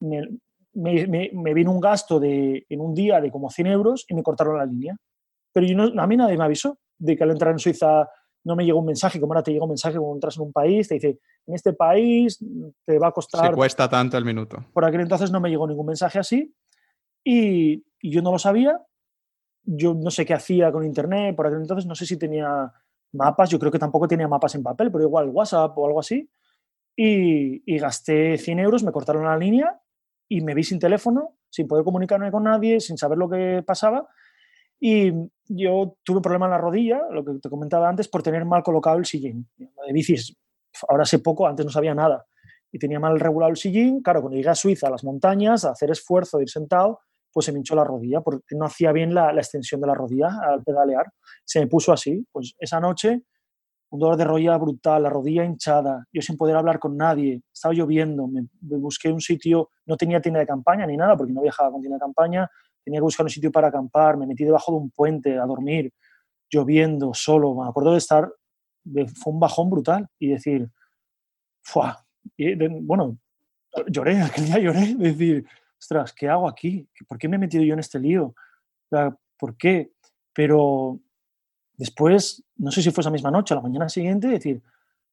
me, 0.00 0.28
me, 0.74 1.06
me, 1.06 1.30
me 1.32 1.54
vino 1.54 1.72
un 1.72 1.80
gasto 1.80 2.20
de, 2.20 2.66
en 2.68 2.80
un 2.80 2.94
día 2.94 3.20
de 3.20 3.30
como 3.30 3.48
100 3.48 3.66
euros 3.68 4.04
y 4.08 4.14
me 4.14 4.22
cortaron 4.22 4.58
la 4.58 4.66
línea. 4.66 4.94
Pero 5.52 5.66
yo 5.66 5.74
no, 5.74 6.00
a 6.00 6.06
mí 6.06 6.16
nadie 6.18 6.36
me 6.36 6.44
avisó 6.44 6.78
de 6.98 7.16
que 7.16 7.24
al 7.24 7.30
entrar 7.30 7.52
en 7.52 7.58
Suiza 7.58 8.06
no 8.44 8.54
me 8.54 8.64
llegó 8.66 8.80
un 8.80 8.86
mensaje, 8.86 9.18
como 9.18 9.32
ahora 9.32 9.42
te 9.42 9.52
llega 9.52 9.64
un 9.64 9.70
mensaje 9.70 9.96
cuando 9.96 10.16
entras 10.16 10.36
en 10.36 10.42
un 10.42 10.52
país, 10.52 10.86
te 10.86 10.94
dice, 10.94 11.18
en 11.46 11.54
este 11.54 11.72
país 11.72 12.38
te 12.84 12.98
va 12.98 13.08
a 13.08 13.12
costar... 13.12 13.48
Se 13.48 13.54
cuesta 13.54 13.88
tanto 13.88 14.18
el 14.18 14.24
minuto. 14.26 14.66
Por 14.72 14.84
aquel 14.84 15.00
entonces 15.00 15.30
no 15.30 15.40
me 15.40 15.48
llegó 15.48 15.66
ningún 15.66 15.86
mensaje 15.86 16.18
así 16.18 16.54
y, 17.24 17.84
y 18.00 18.10
yo 18.10 18.20
no 18.20 18.32
lo 18.32 18.38
sabía 18.38 18.78
yo 19.62 19.94
no 19.94 20.10
sé 20.10 20.24
qué 20.24 20.34
hacía 20.34 20.72
con 20.72 20.84
internet, 20.84 21.36
por 21.36 21.46
aquel 21.46 21.60
entonces 21.60 21.86
no 21.86 21.94
sé 21.94 22.06
si 22.06 22.16
tenía 22.16 22.72
mapas, 23.12 23.50
yo 23.50 23.58
creo 23.58 23.72
que 23.72 23.78
tampoco 23.78 24.08
tenía 24.08 24.28
mapas 24.28 24.54
en 24.54 24.62
papel, 24.62 24.90
pero 24.90 25.04
igual 25.04 25.28
WhatsApp 25.28 25.76
o 25.76 25.86
algo 25.86 26.00
así. 26.00 26.30
Y, 26.96 27.62
y, 27.72 27.78
gasté 27.78 28.36
100 28.36 28.58
euros, 28.58 28.82
me 28.82 28.92
cortaron 28.92 29.24
la 29.24 29.36
línea 29.36 29.80
y 30.28 30.42
me 30.42 30.54
vi 30.54 30.64
sin 30.64 30.78
teléfono, 30.78 31.36
sin 31.48 31.66
poder 31.66 31.84
comunicarme 31.84 32.30
con 32.30 32.44
nadie, 32.44 32.80
sin 32.80 32.98
saber 32.98 33.16
lo 33.16 33.28
que 33.28 33.62
pasaba. 33.66 34.08
Y 34.78 35.12
yo 35.46 35.96
tuve 36.02 36.16
un 36.16 36.22
problema 36.22 36.46
en 36.46 36.52
la 36.52 36.58
rodilla, 36.58 37.02
lo 37.10 37.24
que 37.24 37.34
te 37.34 37.50
comentaba 37.50 37.88
antes, 37.88 38.08
por 38.08 38.22
tener 38.22 38.44
mal 38.44 38.62
colocado 38.62 38.96
el 38.96 39.04
sillín. 39.04 39.48
De 39.56 39.92
bicis, 39.92 40.36
ahora 40.88 41.04
sé 41.04 41.18
poco, 41.18 41.46
antes 41.46 41.66
no 41.66 41.70
sabía 41.72 41.94
nada. 41.94 42.24
Y 42.72 42.78
tenía 42.78 42.98
mal 42.98 43.20
regulado 43.20 43.50
el 43.50 43.56
sillín. 43.56 44.02
Claro, 44.02 44.22
cuando 44.22 44.36
llegué 44.36 44.48
a 44.48 44.54
Suiza, 44.54 44.86
a 44.86 44.90
las 44.90 45.04
montañas, 45.04 45.64
a 45.64 45.72
hacer 45.72 45.90
esfuerzo, 45.90 46.38
de 46.38 46.44
ir 46.44 46.50
sentado, 46.50 47.00
pues 47.32 47.46
se 47.46 47.52
me 47.52 47.58
hinchó 47.58 47.74
la 47.74 47.84
rodilla 47.84 48.20
porque 48.20 48.56
no 48.56 48.64
hacía 48.64 48.92
bien 48.92 49.14
la, 49.14 49.32
extensión 49.32 49.80
de 49.80 49.86
la 49.86 49.94
rodilla 49.94 50.38
al 50.42 50.62
pedalear. 50.62 51.06
Se 51.44 51.60
me 51.60 51.66
puso 51.66 51.92
así. 51.92 52.26
Pues 52.32 52.54
esa 52.58 52.80
noche, 52.80 53.22
un 53.90 54.00
dolor 54.00 54.16
de 54.16 54.24
rodilla 54.24 54.56
brutal, 54.56 55.02
la 55.02 55.10
rodilla 55.10 55.44
hinchada, 55.44 56.06
yo 56.12 56.22
sin 56.22 56.36
poder 56.36 56.56
hablar 56.56 56.78
con 56.78 56.96
nadie, 56.96 57.42
estaba 57.52 57.74
lloviendo, 57.74 58.26
me, 58.28 58.46
busqué 58.60 59.10
un 59.10 59.20
sitio, 59.20 59.70
no 59.86 59.96
tenía 59.96 60.20
tienda 60.20 60.40
de 60.40 60.46
campaña 60.46 60.86
ni 60.86 60.96
nada 60.96 61.16
porque 61.16 61.32
no 61.32 61.42
viajaba 61.42 61.72
con 61.72 61.80
tienda 61.80 61.96
de 61.96 62.00
campaña, 62.00 62.48
tenía 62.84 62.98
que 62.98 63.04
buscar 63.04 63.24
un 63.24 63.30
sitio 63.30 63.50
para 63.50 63.68
acampar, 63.68 64.16
me 64.16 64.26
metí 64.26 64.44
debajo 64.44 64.72
de 64.72 64.78
un 64.78 64.90
puente 64.90 65.38
a 65.38 65.44
dormir, 65.44 65.92
lloviendo, 66.48 67.12
solo. 67.14 67.54
Me 67.54 67.68
acuerdo 67.68 67.92
de 67.92 67.98
estar, 67.98 68.32
de, 68.84 69.08
fue 69.08 69.32
un 69.32 69.40
bajón 69.40 69.70
brutal 69.70 70.06
y 70.18 70.28
decir, 70.28 70.70
¡fua! 71.62 72.04
Y 72.36 72.54
bueno, 72.82 73.18
lloré, 73.88 74.20
aquel 74.22 74.46
día 74.46 74.58
lloré, 74.58 74.94
decir, 74.94 75.46
ostras, 75.80 76.12
¿qué 76.12 76.28
hago 76.28 76.48
aquí? 76.48 76.86
¿Por 77.08 77.18
qué 77.18 77.28
me 77.28 77.36
he 77.36 77.38
metido 77.38 77.64
yo 77.64 77.72
en 77.72 77.80
este 77.80 77.98
lío? 77.98 78.34
¿Por 79.38 79.56
qué? 79.56 79.92
Pero 80.34 81.00
después, 81.76 82.44
no 82.56 82.70
sé 82.70 82.82
si 82.82 82.90
fue 82.90 83.00
esa 83.00 83.10
misma 83.10 83.30
noche, 83.30 83.54
a 83.54 83.56
la 83.56 83.62
mañana 83.62 83.88
siguiente, 83.88 84.28
decir, 84.28 84.62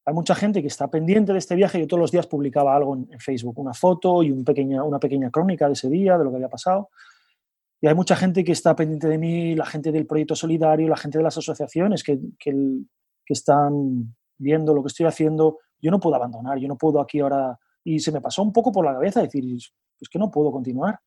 hay 0.05 0.13
mucha 0.13 0.35
gente 0.35 0.61
que 0.61 0.67
está 0.67 0.89
pendiente 0.89 1.31
de 1.31 1.39
este 1.39 1.55
viaje. 1.55 1.79
Yo 1.79 1.87
todos 1.87 2.01
los 2.01 2.11
días 2.11 2.27
publicaba 2.27 2.75
algo 2.75 2.95
en, 2.95 3.19
Facebook, 3.19 3.57
una 3.59 3.73
foto 3.73 4.23
y 4.23 4.31
un 4.31 4.43
pequeña, 4.43 4.83
una 4.83 4.99
pequeña 4.99 5.31
crónica 5.31 5.67
de 5.67 5.73
ese 5.73 5.89
día, 5.89 6.17
de 6.17 6.23
lo 6.23 6.29
que 6.29 6.37
había 6.37 6.49
pasado. 6.49 6.89
Y 7.79 7.87
hay 7.87 7.95
mucha 7.95 8.15
gente 8.15 8.43
que 8.43 8.51
está 8.51 8.75
pendiente 8.75 9.07
de 9.07 9.17
mí, 9.17 9.55
la 9.55 9.65
gente 9.65 9.91
del 9.91 10.05
proyecto 10.05 10.35
solidario, 10.35 10.87
la 10.87 10.97
gente 10.97 11.17
de 11.17 11.23
las 11.23 11.37
asociaciones 11.37 12.03
que, 12.03 12.19
que, 12.39 12.51
que 13.25 13.33
están 13.33 14.15
viendo 14.37 14.73
lo 14.73 14.81
que 14.81 14.87
estoy 14.87 15.05
haciendo. 15.05 15.59
Yo 15.81 15.91
no 15.91 15.99
puedo 15.99 16.15
abandonar, 16.15 16.57
yo 16.57 16.67
no 16.67 16.77
puedo 16.77 16.99
aquí 16.99 17.19
ahora. 17.19 17.57
Y 17.89 18.01
se 18.01 18.11
me 18.11 18.19
pasó 18.19 18.43
un 18.43 18.51
poco 18.51 18.69
por 18.69 18.83
la 18.83 18.91
cabeza 18.91 19.21
decir, 19.21 19.45
pues 19.97 20.09
que 20.09 20.19
no 20.19 20.29
puedo 20.29 20.51
continuar. 20.51 20.99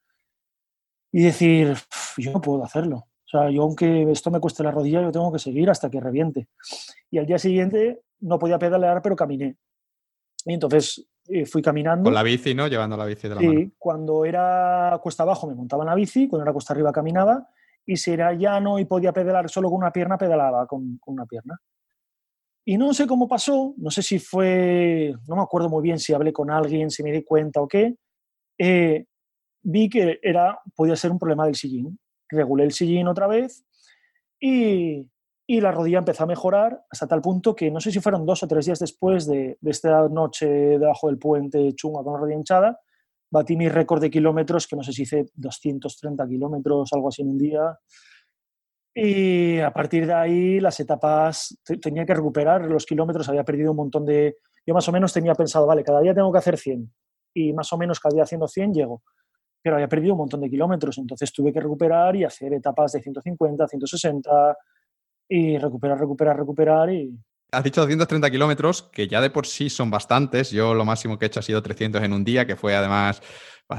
Y 1.13 1.25
decir, 1.25 1.77
yo 2.17 2.33
no 2.33 2.41
puedo 2.41 2.65
hacerlo. 2.65 2.97
O 2.97 3.29
sea, 3.29 3.51
yo 3.51 3.65
aunque 3.65 4.11
esto 4.11 4.31
me 4.31 4.41
cueste 4.41 4.63
la 4.63 4.71
rodilla, 4.71 5.03
yo 5.03 5.13
tengo 5.13 5.31
que 5.31 5.39
seguir 5.39 5.69
hasta 5.69 5.91
que 5.91 6.01
reviente. 6.01 6.49
Y 7.11 7.19
al 7.19 7.27
día 7.27 7.39
siguiente 7.39 8.01
no 8.21 8.39
podía 8.39 8.59
pedalear, 8.59 9.03
pero 9.03 9.15
caminé. 9.15 9.59
Y 10.47 10.55
entonces 10.55 11.07
eh, 11.29 11.45
fui 11.45 11.61
caminando. 11.61 12.05
Con 12.05 12.15
la 12.15 12.23
bici, 12.23 12.55
¿no? 12.55 12.67
Llevando 12.67 12.97
la 12.97 13.05
bici 13.05 13.29
de 13.29 13.35
la 13.35 13.41
sí, 13.43 13.75
cuando 13.77 14.25
era 14.25 14.99
cuesta 15.03 15.25
abajo 15.25 15.47
me 15.47 15.55
montaba 15.55 15.83
en 15.83 15.89
la 15.89 15.95
bici, 15.95 16.29
cuando 16.29 16.45
era 16.45 16.55
cuesta 16.55 16.73
arriba 16.73 16.93
caminaba, 16.93 17.47
y 17.85 17.99
si 17.99 18.13
era 18.13 18.33
llano 18.33 18.79
y 18.79 18.87
podía 18.87 19.13
pedalar 19.13 19.51
solo 19.51 19.69
con 19.69 19.81
una 19.81 19.93
pierna, 19.93 20.17
pedalaba 20.17 20.67
con, 20.67 20.97
con 20.97 21.13
una 21.13 21.27
pierna. 21.27 21.61
Y 22.71 22.79
no 22.79 22.95
sé 22.95 23.09
cómo 23.09 23.27
pasó, 23.27 23.75
no 23.79 23.91
sé 23.91 24.01
si 24.01 24.21
fue, 24.21 25.13
no 25.27 25.35
me 25.35 25.43
acuerdo 25.43 25.69
muy 25.69 25.83
bien 25.83 25.99
si 25.99 26.13
hablé 26.13 26.33
con 26.33 26.53
alguien, 26.53 26.89
si 26.89 27.03
me 27.03 27.11
di 27.11 27.25
cuenta 27.25 27.61
o 27.61 27.67
qué, 27.67 27.97
eh, 28.59 29.07
vi 29.61 29.89
que 29.89 30.21
era, 30.23 30.57
podía 30.77 30.95
ser 30.95 31.11
un 31.11 31.19
problema 31.19 31.47
del 31.47 31.57
sillín. 31.57 31.99
Regulé 32.29 32.63
el 32.63 32.71
sillín 32.71 33.09
otra 33.09 33.27
vez 33.27 33.65
y, 34.39 35.05
y, 35.49 35.61
la 35.61 35.73
rodilla 35.73 35.99
empezó 35.99 36.23
a 36.23 36.29
mejorar 36.29 36.81
hasta 36.89 37.09
tal 37.09 37.21
punto 37.21 37.57
que 37.57 37.73
no 37.73 37.81
sé 37.81 37.91
si 37.91 37.99
fueron 37.99 38.25
dos 38.25 38.45
o 38.45 38.47
tres 38.47 38.67
días 38.67 38.79
después 38.79 39.27
de, 39.27 39.59
de 39.61 39.71
esta 39.73 40.09
noche 40.09 40.47
debajo 40.47 41.09
del 41.09 41.19
puente 41.19 41.75
chunga 41.75 42.05
con 42.05 42.13
la 42.13 42.21
rodilla 42.21 42.39
hinchada, 42.39 42.79
batí 43.33 43.57
mi 43.57 43.69
récord 43.69 44.01
de 44.01 44.13
kilómetros, 44.13 44.69
que 44.69 44.77
no 44.77 44.85
sé 44.85 44.93
si 44.93 45.03
hice 45.03 45.27
230 45.35 46.25
kilómetros, 46.29 46.93
algo 46.93 47.09
así 47.09 47.23
en 47.23 47.31
un 47.31 47.39
día. 47.39 47.81
Y 48.95 49.61
a 49.61 49.71
partir 49.71 50.07
de 50.07 50.15
ahí 50.15 50.61
las 50.61 50.81
etapas 50.81 51.57
tenía 51.81 52.05
que 52.05 52.15
recuperar 52.15 52.63
los 52.63 52.87
kilómetros, 52.87 53.29
había 53.29 53.45
perdido 53.45 53.71
un 53.71 53.77
montón 53.77 54.05
de... 54.05 54.37
Yo 54.67 54.75
más 54.75 54.89
o 54.89 54.93
menos 54.93 55.13
tenía 55.13 55.35
pensado, 55.35 55.67
vale, 55.67 55.85
cada 55.85 56.01
día 56.01 56.15
tengo 56.15 56.33
que 56.33 56.39
hacer 56.39 56.59
100 56.59 56.93
y 57.35 57.53
más 57.53 57.73
o 57.73 57.79
menos 57.79 58.01
cada 58.01 58.15
día 58.15 58.25
haciendo 58.25 58.49
100 58.49 58.75
llego, 58.75 59.03
pero 59.63 59.77
había 59.77 59.89
perdido 59.89 60.15
un 60.15 60.19
montón 60.19 60.41
de 60.41 60.51
kilómetros, 60.51 60.99
entonces 60.99 61.33
tuve 61.33 61.53
que 61.53 61.61
recuperar 61.61 62.17
y 62.17 62.25
hacer 62.25 62.53
etapas 62.53 62.93
de 62.93 63.01
150, 63.01 63.69
160 63.69 64.57
y 65.29 65.59
recuperar, 65.59 65.99
recuperar, 65.99 66.37
recuperar 66.37 66.93
y... 66.93 67.17
Has 67.53 67.65
dicho 67.65 67.81
230 67.81 68.31
kilómetros, 68.31 68.83
que 68.93 69.09
ya 69.09 69.21
de 69.21 69.31
por 69.31 69.45
sí 69.45 69.71
son 69.71 69.91
bastantes. 69.91 70.53
Yo 70.53 70.73
lo 70.73 70.85
máximo 70.85 71.19
que 71.19 71.25
he 71.25 71.29
hecho 71.29 71.41
ha 71.41 71.43
sido 71.43 71.61
300 71.61 72.01
en 72.03 72.13
un 72.13 72.23
día, 72.23 72.47
que 72.47 72.55
fue 72.55 72.77
además 72.77 73.21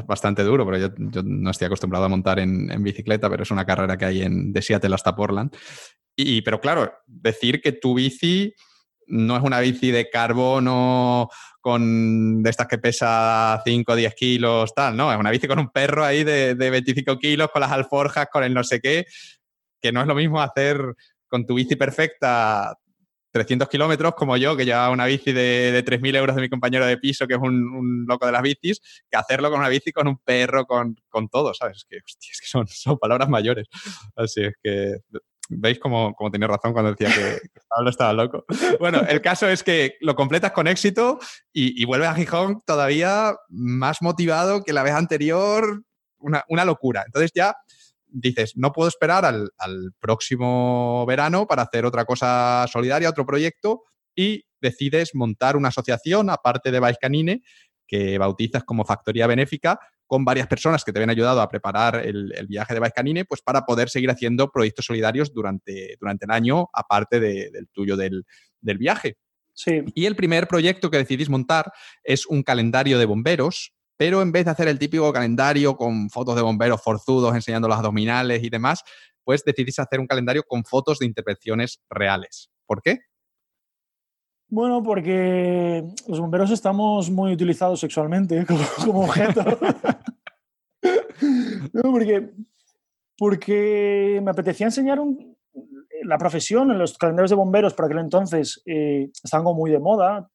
bastante 0.05 0.43
duro, 0.43 0.65
pero 0.65 0.77
yo, 0.77 1.22
no 1.23 1.51
estoy 1.51 1.65
acostumbrado 1.65 2.05
a 2.05 2.09
montar 2.09 2.39
en, 2.39 2.84
bicicleta, 2.84 3.30
pero 3.30 3.43
es 3.43 3.51
una 3.51 3.65
carrera 3.65 3.97
que 3.97 4.05
hay 4.05 4.22
en, 4.22 4.53
de 4.53 4.61
Seattle 4.61 4.95
hasta 4.95 5.15
Portland. 5.15 5.55
Y, 6.15 6.41
pero 6.41 6.59
claro, 6.59 6.91
decir 7.05 7.61
que 7.61 7.73
tu 7.73 7.95
bici 7.95 8.53
no 9.07 9.35
es 9.35 9.43
una 9.43 9.59
bici 9.59 9.91
de 9.91 10.09
carbono 10.09 11.30
con 11.59 12.41
de 12.41 12.49
estas 12.49 12.68
que 12.68 12.77
pesa 12.77 13.61
5 13.63 13.91
o 13.91 13.95
10 13.95 14.15
kilos, 14.15 14.73
tal, 14.73 14.95
no, 14.95 15.11
es 15.11 15.19
una 15.19 15.31
bici 15.31 15.47
con 15.47 15.59
un 15.59 15.69
perro 15.69 16.03
ahí 16.03 16.23
de, 16.23 16.55
de 16.55 16.69
25 16.69 17.18
kilos, 17.19 17.49
con 17.51 17.61
las 17.61 17.72
alforjas, 17.72 18.27
con 18.31 18.43
el 18.43 18.53
no 18.53 18.63
sé 18.63 18.80
qué, 18.80 19.05
que 19.81 19.91
no 19.91 20.01
es 20.01 20.07
lo 20.07 20.15
mismo 20.15 20.41
hacer 20.41 20.95
con 21.27 21.45
tu 21.45 21.55
bici 21.55 21.77
perfecta 21.77 22.77
300 23.32 23.70
kilómetros 23.70 24.14
como 24.16 24.38
yo, 24.38 24.56
que 24.56 24.66
lleva 24.66 24.90
una 24.90 25.06
bici 25.06 25.32
de, 25.32 25.72
de 25.72 25.86
3.000 25.86 26.16
euros 26.18 26.36
de 26.36 26.41
mi 26.41 26.49
compañero 26.49 26.86
de 26.86 26.98
piso, 26.98 27.28
que 27.28 27.36
es 27.36 27.40
un, 27.41 28.06
loco 28.08 28.26
de 28.26 28.32
las 28.32 28.41
bicis, 28.41 28.82
que 29.10 29.18
hacerlo 29.18 29.49
con 29.49 29.60
una 29.60 29.70
bici, 29.70 29.91
con 29.91 30.08
un 30.08 30.18
perro, 30.18 30.66
con, 30.66 30.95
con 31.10 31.30
todo, 31.30 31.53
¿sabes? 31.53 31.78
Es 31.78 31.86
que, 31.86 31.98
es 31.98 32.40
que 32.41 32.48
son, 32.48 32.68
son 32.68 32.98
palabras 32.98 33.30
mayores. 33.30 33.68
Así 34.16 34.44
es 34.44 34.53
que 34.62 34.98
veis 35.49 35.80
cómo, 35.80 36.14
cómo 36.14 36.32
tenía 36.32 36.48
razón 36.48 36.74
cuando 36.74 36.94
decía 36.94 37.14
que, 37.14 37.40
Pablo 37.70 37.90
estaba 37.90 38.14
loco. 38.14 38.45
Bueno, 38.80 39.02
el 39.08 39.22
caso 39.22 39.48
es 39.48 39.64
que 39.64 39.98
lo 40.02 40.16
completas 40.16 40.52
con 40.52 40.68
éxito 40.68 41.20
y, 41.53 41.82
y 41.82 41.86
vuelves 41.86 42.10
a 42.10 42.16
Gijón 42.16 42.62
todavía 42.66 43.36
más 43.49 44.02
motivado 44.02 44.64
que 44.64 44.74
la 44.74 44.84
vez 44.84 44.94
anterior, 44.94 45.84
una, 46.18 46.44
una 46.49 46.66
locura. 46.66 47.03
Entonces 47.06 47.32
ya 47.34 47.56
dices, 48.12 48.54
no 48.56 48.72
puedo 48.72 48.88
esperar 48.90 49.26
al, 49.26 49.50
próximo 50.00 51.06
verano 51.08 51.48
para 51.48 51.64
hacer 51.64 51.86
otra 51.86 52.06
cosa 52.06 52.66
solidaria, 52.68 53.10
otro 53.10 53.26
proyecto, 53.26 53.84
y 54.16 54.44
decides 54.60 55.16
montar 55.16 55.56
una 55.56 55.70
asociación, 55.70 56.30
aparte 56.30 56.72
de 56.72 56.80
Baiscanine, 56.80 57.42
que 57.88 58.18
bautizas 58.18 58.64
como 58.64 58.86
Factoría 58.86 59.28
Benéfica, 59.28 59.80
con 60.06 60.26
varias 60.26 60.48
personas 60.48 60.84
que 60.84 60.92
te 60.92 61.00
habían 61.00 61.10
ayudado 61.10 61.42
a 61.42 61.48
preparar 61.48 62.06
el, 62.06 62.34
viaje 62.48 62.74
de 62.74 62.80
Baiscanine, 62.82 63.26
pues 63.26 63.42
para 63.42 63.66
poder 63.66 63.90
seguir 63.90 64.12
haciendo 64.12 64.52
proyectos 64.52 64.86
solidarios 64.86 65.34
durante, 65.34 65.96
durante 66.00 66.26
el 66.26 66.32
año, 66.32 66.68
aparte 66.74 67.20
del 67.20 67.70
tuyo 67.72 67.96
del, 67.96 68.26
del 68.60 68.78
viaje. 68.78 69.18
Sí. 69.54 69.84
Y 69.96 70.06
el 70.06 70.16
primer 70.16 70.48
proyecto 70.48 70.90
que 70.90 70.98
decidís 70.98 71.30
montar 71.30 71.72
es 72.04 72.26
un 72.26 72.44
calendario 72.44 73.00
de 73.00 73.06
bomberos 73.06 73.74
pero 74.02 74.23
en 74.23 74.32
vez 74.32 74.45
de 74.45 74.49
hacer 74.49 74.68
el 74.68 74.80
típico 74.80 75.14
calendario 75.14 75.78
con 75.78 76.10
fotos 76.10 76.36
de 76.36 76.41
bomberos 76.41 76.82
forzudos 76.82 77.36
enseñando 77.36 77.68
las 77.68 77.78
abdominales 77.78 78.44
y 78.44 78.49
demás, 78.49 78.84
pues 79.23 79.44
decidís 79.44 79.78
hacer 79.78 79.99
un 79.99 80.07
calendario 80.07 80.41
con 80.41 80.64
fotos 80.64 80.98
de 80.98 81.06
intervenciones 81.06 81.84
reales. 81.88 82.49
¿Por 82.65 82.82
qué? 82.82 83.02
Bueno, 84.49 84.82
porque 84.82 85.84
los 86.07 86.19
bomberos 86.19 86.49
estamos 86.49 87.11
muy 87.11 87.34
utilizados 87.34 87.80
sexualmente 87.80 88.44
como, 88.84 89.03
objeto. 89.03 89.45
porque, 91.84 92.32
porque 93.19 94.19
me 94.23 94.32
apetecía 94.32 94.65
enseñar 94.65 94.99
la 96.06 96.18
profesión 96.18 96.72
en 96.72 96.80
los 96.80 96.98
calendarios 96.98 97.30
de 97.30 97.36
bomberos 97.36 97.76
por 97.76 97.86
aquel 97.86 97.99
entonces 97.99 98.64
eh, 98.65 99.11
estaban 99.23 99.44
como 99.44 99.60
muy 99.60 99.69
de 99.69 99.78
moda 99.78 100.28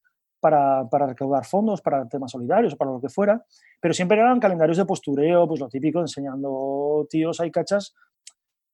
para, 0.49 0.87
para, 0.89 1.07
recaudar 1.07 1.45
fondos 1.45 1.81
para 1.81 2.07
temas 2.07 2.31
solidarios 2.31 2.73
o 2.73 2.77
para 2.77 2.91
lo 2.91 3.01
que 3.01 3.09
fuera, 3.09 3.43
pero 3.81 3.93
siempre 3.93 4.17
eran 4.17 4.39
calendarios 4.39 4.77
de 4.77 4.85
postureo, 4.85 5.45
pues 5.45 5.59
lo 5.59 5.67
típico, 5.67 5.99
enseñando 5.99 7.05
tíos, 7.09 7.41
hay 7.41 7.51
cachas. 7.51 7.93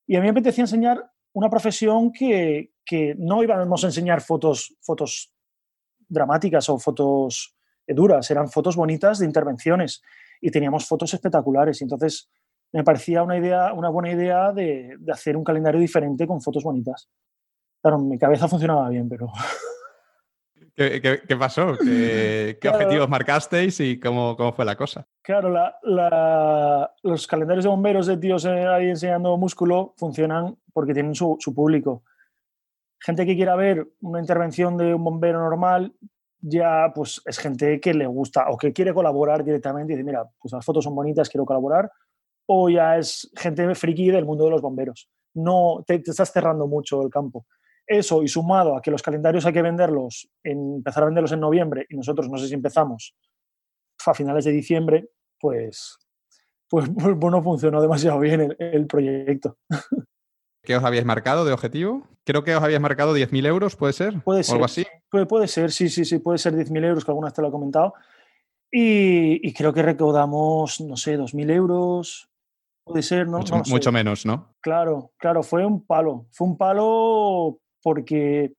Y 0.06 0.16
a 0.16 0.20
mí 0.20 0.26
me 0.26 0.30
apetecía 0.30 0.66
enseñar 0.66 1.04
una 1.34 1.50
profesión 1.50 2.12
que, 2.12 2.74
que 2.86 3.16
no 3.18 3.42
íbamos 3.42 3.84
a 3.84 3.88
enseñar 3.88 4.22
fotos, 4.22 4.76
fotos 4.82 5.34
dramáticas 6.08 6.70
o 6.70 6.78
fotos 6.78 7.56
duras, 7.88 8.30
eran 8.30 8.50
fotos 8.50 8.76
bonitas 8.76 9.18
de 9.18 9.26
intervenciones 9.26 10.04
y 10.42 10.52
teníamos 10.52 10.88
fotos 10.88 11.12
espectaculares. 11.12 11.82
Y 11.82 11.86
entonces 11.86 12.30
me 12.72 12.84
parecía 12.84 13.24
una, 13.24 13.36
idea, 13.36 13.74
una 13.74 13.90
buena 13.90 14.12
idea 14.12 14.52
de, 14.52 14.96
de 15.00 15.12
hacer 15.12 15.36
un 15.36 15.44
calendario 15.44 15.82
diferente 15.82 16.28
con 16.28 16.40
fotos 16.40 16.64
bonitas. 16.64 17.10
Claro, 17.82 17.98
mi 17.98 18.20
cabeza 18.20 18.48
funcionaba 18.48 18.90
bien, 18.90 19.10
pero 19.10 19.32
¿Qué, 20.76 21.36
pasó? 21.38 21.78
¿Qué, 21.78 22.58
objetivos 22.68 23.08
marcasteis 23.08 23.80
y 23.80 24.00
cómo, 24.00 24.36
cómo, 24.36 24.54
fue 24.54 24.66
la 24.66 24.76
cosa? 24.76 25.06
Claro, 25.22 25.50
la, 25.50 26.92
los 27.04 27.28
calendarios 27.28 27.66
de 27.66 27.70
bomberos 27.70 28.08
de 28.08 28.18
tíos 28.18 28.46
eh, 28.46 28.66
ahí 28.66 28.90
enseñando 28.90 29.38
músculo 29.38 29.94
funcionan 29.98 30.58
porque 30.74 30.94
tienen 30.94 31.14
su, 31.14 31.38
su, 31.40 31.54
público. 31.54 32.04
Gente 33.00 33.26
que 33.26 33.36
quiera 33.36 33.56
ver 33.56 33.88
una 34.02 34.20
intervención 34.20 34.78
de 34.78 34.96
un 34.96 35.04
bombero 35.04 35.40
normal, 35.40 35.94
ya 36.40 36.92
pues 36.94 37.22
es 37.26 37.38
gente 37.38 37.80
que 37.80 37.94
le 37.94 38.08
gusta 38.08 38.50
o 38.50 38.58
que 38.58 38.74
quiere 38.74 38.94
colaborar 38.94 39.44
directamente 39.44 39.94
y 39.94 39.96
dice, 39.96 40.06
mira, 40.06 40.28
pues 40.40 40.54
las 40.54 40.66
fotos 40.66 40.84
son 40.84 40.96
bonitas, 40.96 41.30
quiero 41.30 41.46
colaborar. 41.46 41.92
O 42.48 42.70
ya 42.70 42.98
es 42.98 43.32
gente 43.36 43.74
friki 43.76 44.10
del 44.10 44.26
mundo 44.26 44.46
de 44.46 44.52
los 44.52 44.62
bomberos. 44.62 45.10
No, 45.36 45.84
te, 45.86 46.00
te 46.00 46.12
estás 46.12 46.32
cerrando 46.32 46.68
mucho 46.68 47.02
el 47.04 47.10
campo. 47.10 47.46
Eso 47.86 48.24
y 48.24 48.28
sumado 48.28 48.78
a 48.78 48.82
que 48.82 48.92
los 48.92 49.02
calendarios 49.02 49.46
hay 49.46 49.54
que 49.54 49.62
venderlos, 49.62 50.30
en, 50.44 50.76
empezar 50.76 51.04
a 51.04 51.06
venderlos 51.08 51.32
en 51.34 51.42
noviembre 51.42 51.86
y 51.90 51.96
nosotros 51.96 52.30
no 52.30 52.38
sé 52.38 52.48
si 52.48 52.54
empezamos 52.54 53.16
a 54.06 54.14
finales 54.14 54.46
de 54.46 54.52
diciembre, 54.52 55.10
pues, 55.40 55.98
pues, 56.70 56.90
pues, 56.90 57.16
pues 57.20 57.32
no 57.32 57.44
funcionó 57.44 57.82
demasiado 57.82 58.20
bien 58.20 58.42
el, 58.42 58.56
el, 58.60 58.88
proyecto. 58.88 59.58
¿Qué 60.64 60.78
os 60.78 60.84
habíais 60.84 61.06
marcado 61.06 61.44
de 61.44 61.52
objetivo? 61.52 62.08
Creo 62.24 62.44
que 62.44 62.56
os 62.56 62.64
habíais 62.64 62.82
marcado 62.82 63.16
10.000 63.16 63.46
euros, 63.48 63.76
¿puede 63.76 63.92
ser? 63.92 64.22
Puede 64.24 64.44
ser. 64.44 64.54
algo 64.54 64.66
así? 64.66 64.86
Puede, 65.10 65.26
puede 65.26 65.48
ser, 65.50 65.72
sí, 65.72 65.90
sí, 65.90 66.06
sí, 66.06 66.20
puede 66.20 66.38
ser 66.38 66.54
10.000 66.54 66.86
euros, 66.86 67.04
que 67.04 67.12
alguna 67.12 67.28
vez 67.28 67.34
te 67.34 67.42
lo 67.42 67.50
he 67.50 67.52
comentado. 67.52 67.94
Y, 68.72 69.46
y, 69.48 69.54
creo 69.54 69.74
que 69.74 69.84
recaudamos, 69.84 70.80
no 70.80 70.96
sé, 70.96 71.18
2.000 71.18 71.52
euros, 71.52 72.30
puede 72.84 73.04
ser, 73.04 73.28
¿no? 73.28 73.40
Mucho, 73.40 73.58
no 73.58 73.64
mucho 73.68 73.92
menos, 73.92 74.26
¿no? 74.26 74.56
Claro, 74.62 75.12
claro, 75.18 75.44
fue 75.44 75.66
un 75.66 75.86
palo. 75.86 76.28
Fue 76.32 76.48
un 76.48 76.58
palo 76.58 77.60
porque 77.84 78.54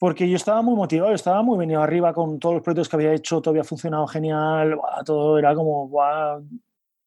porque 0.00 0.26
yo 0.26 0.36
estaba 0.36 0.62
muy 0.62 0.74
motivado, 0.74 1.12
estaba 1.12 1.42
muy 1.42 1.58
venido 1.58 1.82
arriba 1.82 2.14
con 2.14 2.38
todos 2.38 2.54
los 2.54 2.64
proyectos 2.64 2.88
que 2.88 2.96
había 2.96 3.12
hecho, 3.12 3.42
todo 3.42 3.52
había 3.52 3.64
funcionado 3.64 4.06
genial, 4.06 4.80
todo 5.04 5.38
era 5.38 5.54
como 5.54 5.90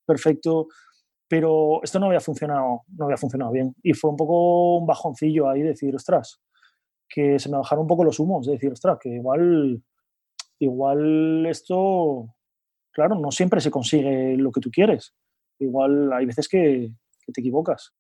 perfecto, 0.06 0.68
pero 1.28 1.82
esto 1.82 2.00
no 2.00 2.06
había 2.06 2.20
funcionado, 2.20 2.84
no 2.90 3.06
había 3.06 3.18
funcionado 3.18 3.52
bien. 3.52 3.76
Y 3.82 3.94
fue 3.94 4.12
un 4.12 4.16
poco 4.16 4.78
un 4.78 4.86
bajoncillo 4.86 5.50
ahí 5.50 5.64
decir, 5.64 5.96
ostras, 5.96 6.40
que 7.10 7.40
se 7.40 7.50
me 7.50 7.58
bajaron 7.58 7.82
un 7.82 7.88
poco 7.88 8.04
los 8.04 8.20
humos, 8.20 8.46
de 8.46 8.54
decir, 8.54 8.72
ostras, 8.72 9.00
que 9.02 9.10
igual, 9.10 9.82
igual 10.60 11.48
esto, 11.48 12.28
claro, 12.92 13.16
no 13.16 13.32
siempre 13.32 13.60
se 13.60 13.72
consigue 13.72 14.38
lo 14.38 14.52
que 14.52 14.62
tú 14.62 14.70
quieres. 14.70 15.16
Igual 15.58 16.14
hay 16.14 16.28
veces 16.28 16.48
que 16.48 16.92
te 17.26 17.42
equivocas. 17.42 17.92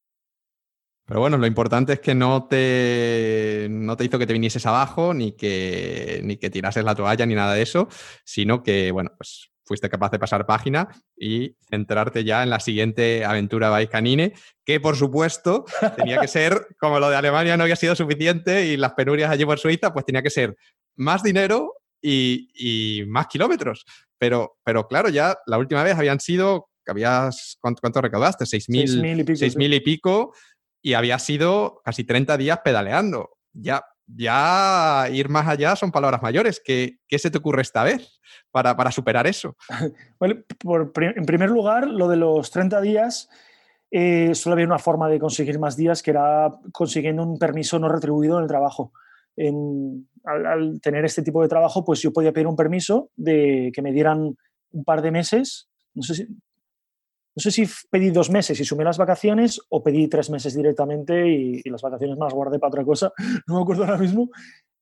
Pero 1.05 1.19
bueno, 1.19 1.37
lo 1.37 1.45
importante 1.45 1.93
es 1.93 1.99
que 1.99 2.15
no 2.15 2.47
te, 2.47 3.67
no 3.69 3.97
te 3.97 4.05
hizo 4.05 4.17
que 4.17 4.27
te 4.27 4.33
vinieses 4.33 4.65
abajo, 4.65 5.13
ni 5.13 5.33
que, 5.33 6.21
ni 6.23 6.37
que 6.37 6.49
tirases 6.49 6.85
la 6.85 6.95
toalla, 6.95 7.25
ni 7.25 7.35
nada 7.35 7.53
de 7.53 7.61
eso, 7.61 7.89
sino 8.23 8.63
que, 8.63 8.91
bueno, 8.91 9.11
pues 9.17 9.49
fuiste 9.65 9.89
capaz 9.89 10.11
de 10.11 10.19
pasar 10.19 10.45
página 10.45 10.89
y 11.15 11.55
centrarte 11.69 12.23
ya 12.23 12.43
en 12.43 12.49
la 12.49 12.59
siguiente 12.59 13.25
aventura 13.25 13.75
de 13.77 13.87
Canine, 13.87 14.33
que 14.65 14.79
por 14.79 14.95
supuesto 14.95 15.65
tenía 15.97 16.19
que 16.19 16.27
ser, 16.27 16.67
como 16.79 16.99
lo 16.99 17.09
de 17.09 17.15
Alemania 17.15 17.57
no 17.57 17.63
había 17.63 17.75
sido 17.75 17.95
suficiente 17.95 18.65
y 18.67 18.77
las 18.77 18.93
penurias 18.93 19.31
allí 19.31 19.45
por 19.45 19.59
Suiza, 19.59 19.93
pues 19.93 20.05
tenía 20.05 20.21
que 20.21 20.29
ser 20.29 20.55
más 20.95 21.23
dinero 21.23 21.73
y, 22.01 23.03
más 23.07 23.27
kilómetros. 23.27 23.85
Pero, 24.17 24.57
pero 24.63 24.87
claro, 24.87 25.09
ya 25.09 25.37
la 25.47 25.57
última 25.57 25.83
vez 25.83 25.97
habían 25.97 26.19
sido, 26.19 26.69
habías, 26.85 27.57
¿cuánto, 27.59 27.81
cuánto 27.81 28.01
recaudaste? 28.01 28.45
6.000 28.45 29.57
mil 29.57 29.73
y 29.73 29.79
pico 29.79 30.33
y 30.83 30.93
había 30.93 31.17
sido 31.17 31.81
casi 31.83 32.03
30 32.03 32.37
días 32.37 32.59
pedaleando. 32.63 33.37
Ya, 33.53 33.85
ya 34.05 35.07
ir 35.11 35.29
más 35.29 35.47
allá 35.47 35.75
son 35.77 35.91
palabras 35.91 36.21
mayores. 36.21 36.61
¿Qué, 36.63 36.99
qué 37.07 37.17
se 37.17 37.31
te 37.31 37.37
ocurre 37.37 37.61
esta 37.61 37.83
vez 37.83 38.19
para, 38.51 38.75
para 38.75 38.91
superar 38.91 39.25
eso? 39.25 39.55
Bueno, 40.19 40.43
en 41.15 41.25
primer 41.25 41.49
lugar, 41.49 41.87
lo 41.87 42.07
de 42.09 42.17
los 42.17 42.51
30 42.51 42.81
días, 42.81 43.29
eh, 43.91 44.35
solo 44.35 44.53
había 44.53 44.65
una 44.65 44.77
forma 44.77 45.07
de 45.07 45.19
conseguir 45.19 45.57
más 45.57 45.77
días, 45.77 46.03
que 46.03 46.11
era 46.11 46.51
consiguiendo 46.73 47.23
un 47.23 47.39
permiso 47.39 47.79
no 47.79 47.87
retribuido 47.87 48.37
en 48.37 48.43
el 48.43 48.49
trabajo. 48.49 48.91
Al, 50.25 50.45
al, 50.45 50.81
tener 50.81 51.05
este 51.05 51.23
tipo 51.23 51.41
de 51.41 51.47
trabajo, 51.47 51.83
pues 51.85 52.01
yo 52.01 52.11
podía 52.11 52.33
pedir 52.33 52.47
un 52.47 52.55
permiso 52.55 53.09
de 53.15 53.71
que 53.73 53.81
me 53.81 53.93
dieran 53.93 54.35
un 54.71 54.83
par 54.83 55.01
de 55.01 55.11
meses, 55.11 55.69
no 55.93 56.03
sé 56.03 56.15
si 56.15 56.27
no 57.35 57.41
sé 57.41 57.51
si 57.51 57.67
pedí 57.89 58.11
dos 58.11 58.29
meses 58.29 58.59
y 58.59 58.65
sumé 58.65 58.83
las 58.83 58.97
vacaciones 58.97 59.59
o 59.69 59.81
pedí 59.81 60.07
tres 60.07 60.29
meses 60.29 60.55
directamente 60.55 61.27
y, 61.27 61.61
las 61.69 61.81
vacaciones 61.81 62.17
más 62.17 62.33
guardé 62.33 62.59
para 62.59 62.69
otra 62.69 62.85
cosa, 62.85 63.11
no 63.47 63.55
me 63.55 63.61
acuerdo 63.61 63.83
ahora 63.83 63.97
mismo. 63.97 64.29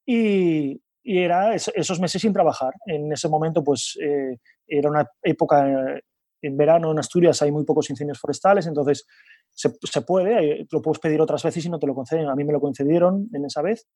Y, 0.05 0.81
y 1.03 1.17
era 1.19 1.55
esos 1.55 1.99
meses 1.99 2.21
sin 2.21 2.33
trabajar. 2.33 2.73
En 2.85 3.11
ese 3.11 3.29
momento, 3.29 3.63
pues 3.63 3.97
eh, 4.01 4.37
era 4.67 4.89
una 4.89 5.09
época 5.23 5.67
eh, 5.69 6.01
en 6.41 6.57
verano 6.57 6.91
en 6.91 6.99
Asturias, 6.99 7.41
hay 7.41 7.51
muy 7.51 7.63
pocos 7.63 7.89
incendios 7.89 8.19
forestales, 8.19 8.67
entonces 8.67 9.05
se, 9.51 9.71
se, 9.83 10.01
puede, 10.01 10.67
lo 10.71 10.81
puedes 10.81 10.99
pedir 10.99 11.21
otras 11.21 11.43
veces 11.43 11.65
y 11.65 11.69
no 11.69 11.79
te 11.79 11.87
lo 11.87 11.95
conceden. 11.95 12.27
A 12.27 12.35
mí 12.35 12.43
me 12.43 12.53
lo 12.53 12.59
concedieron 12.59 13.29
en 13.33 13.45
esa 13.45 13.61
vez. 13.61 13.87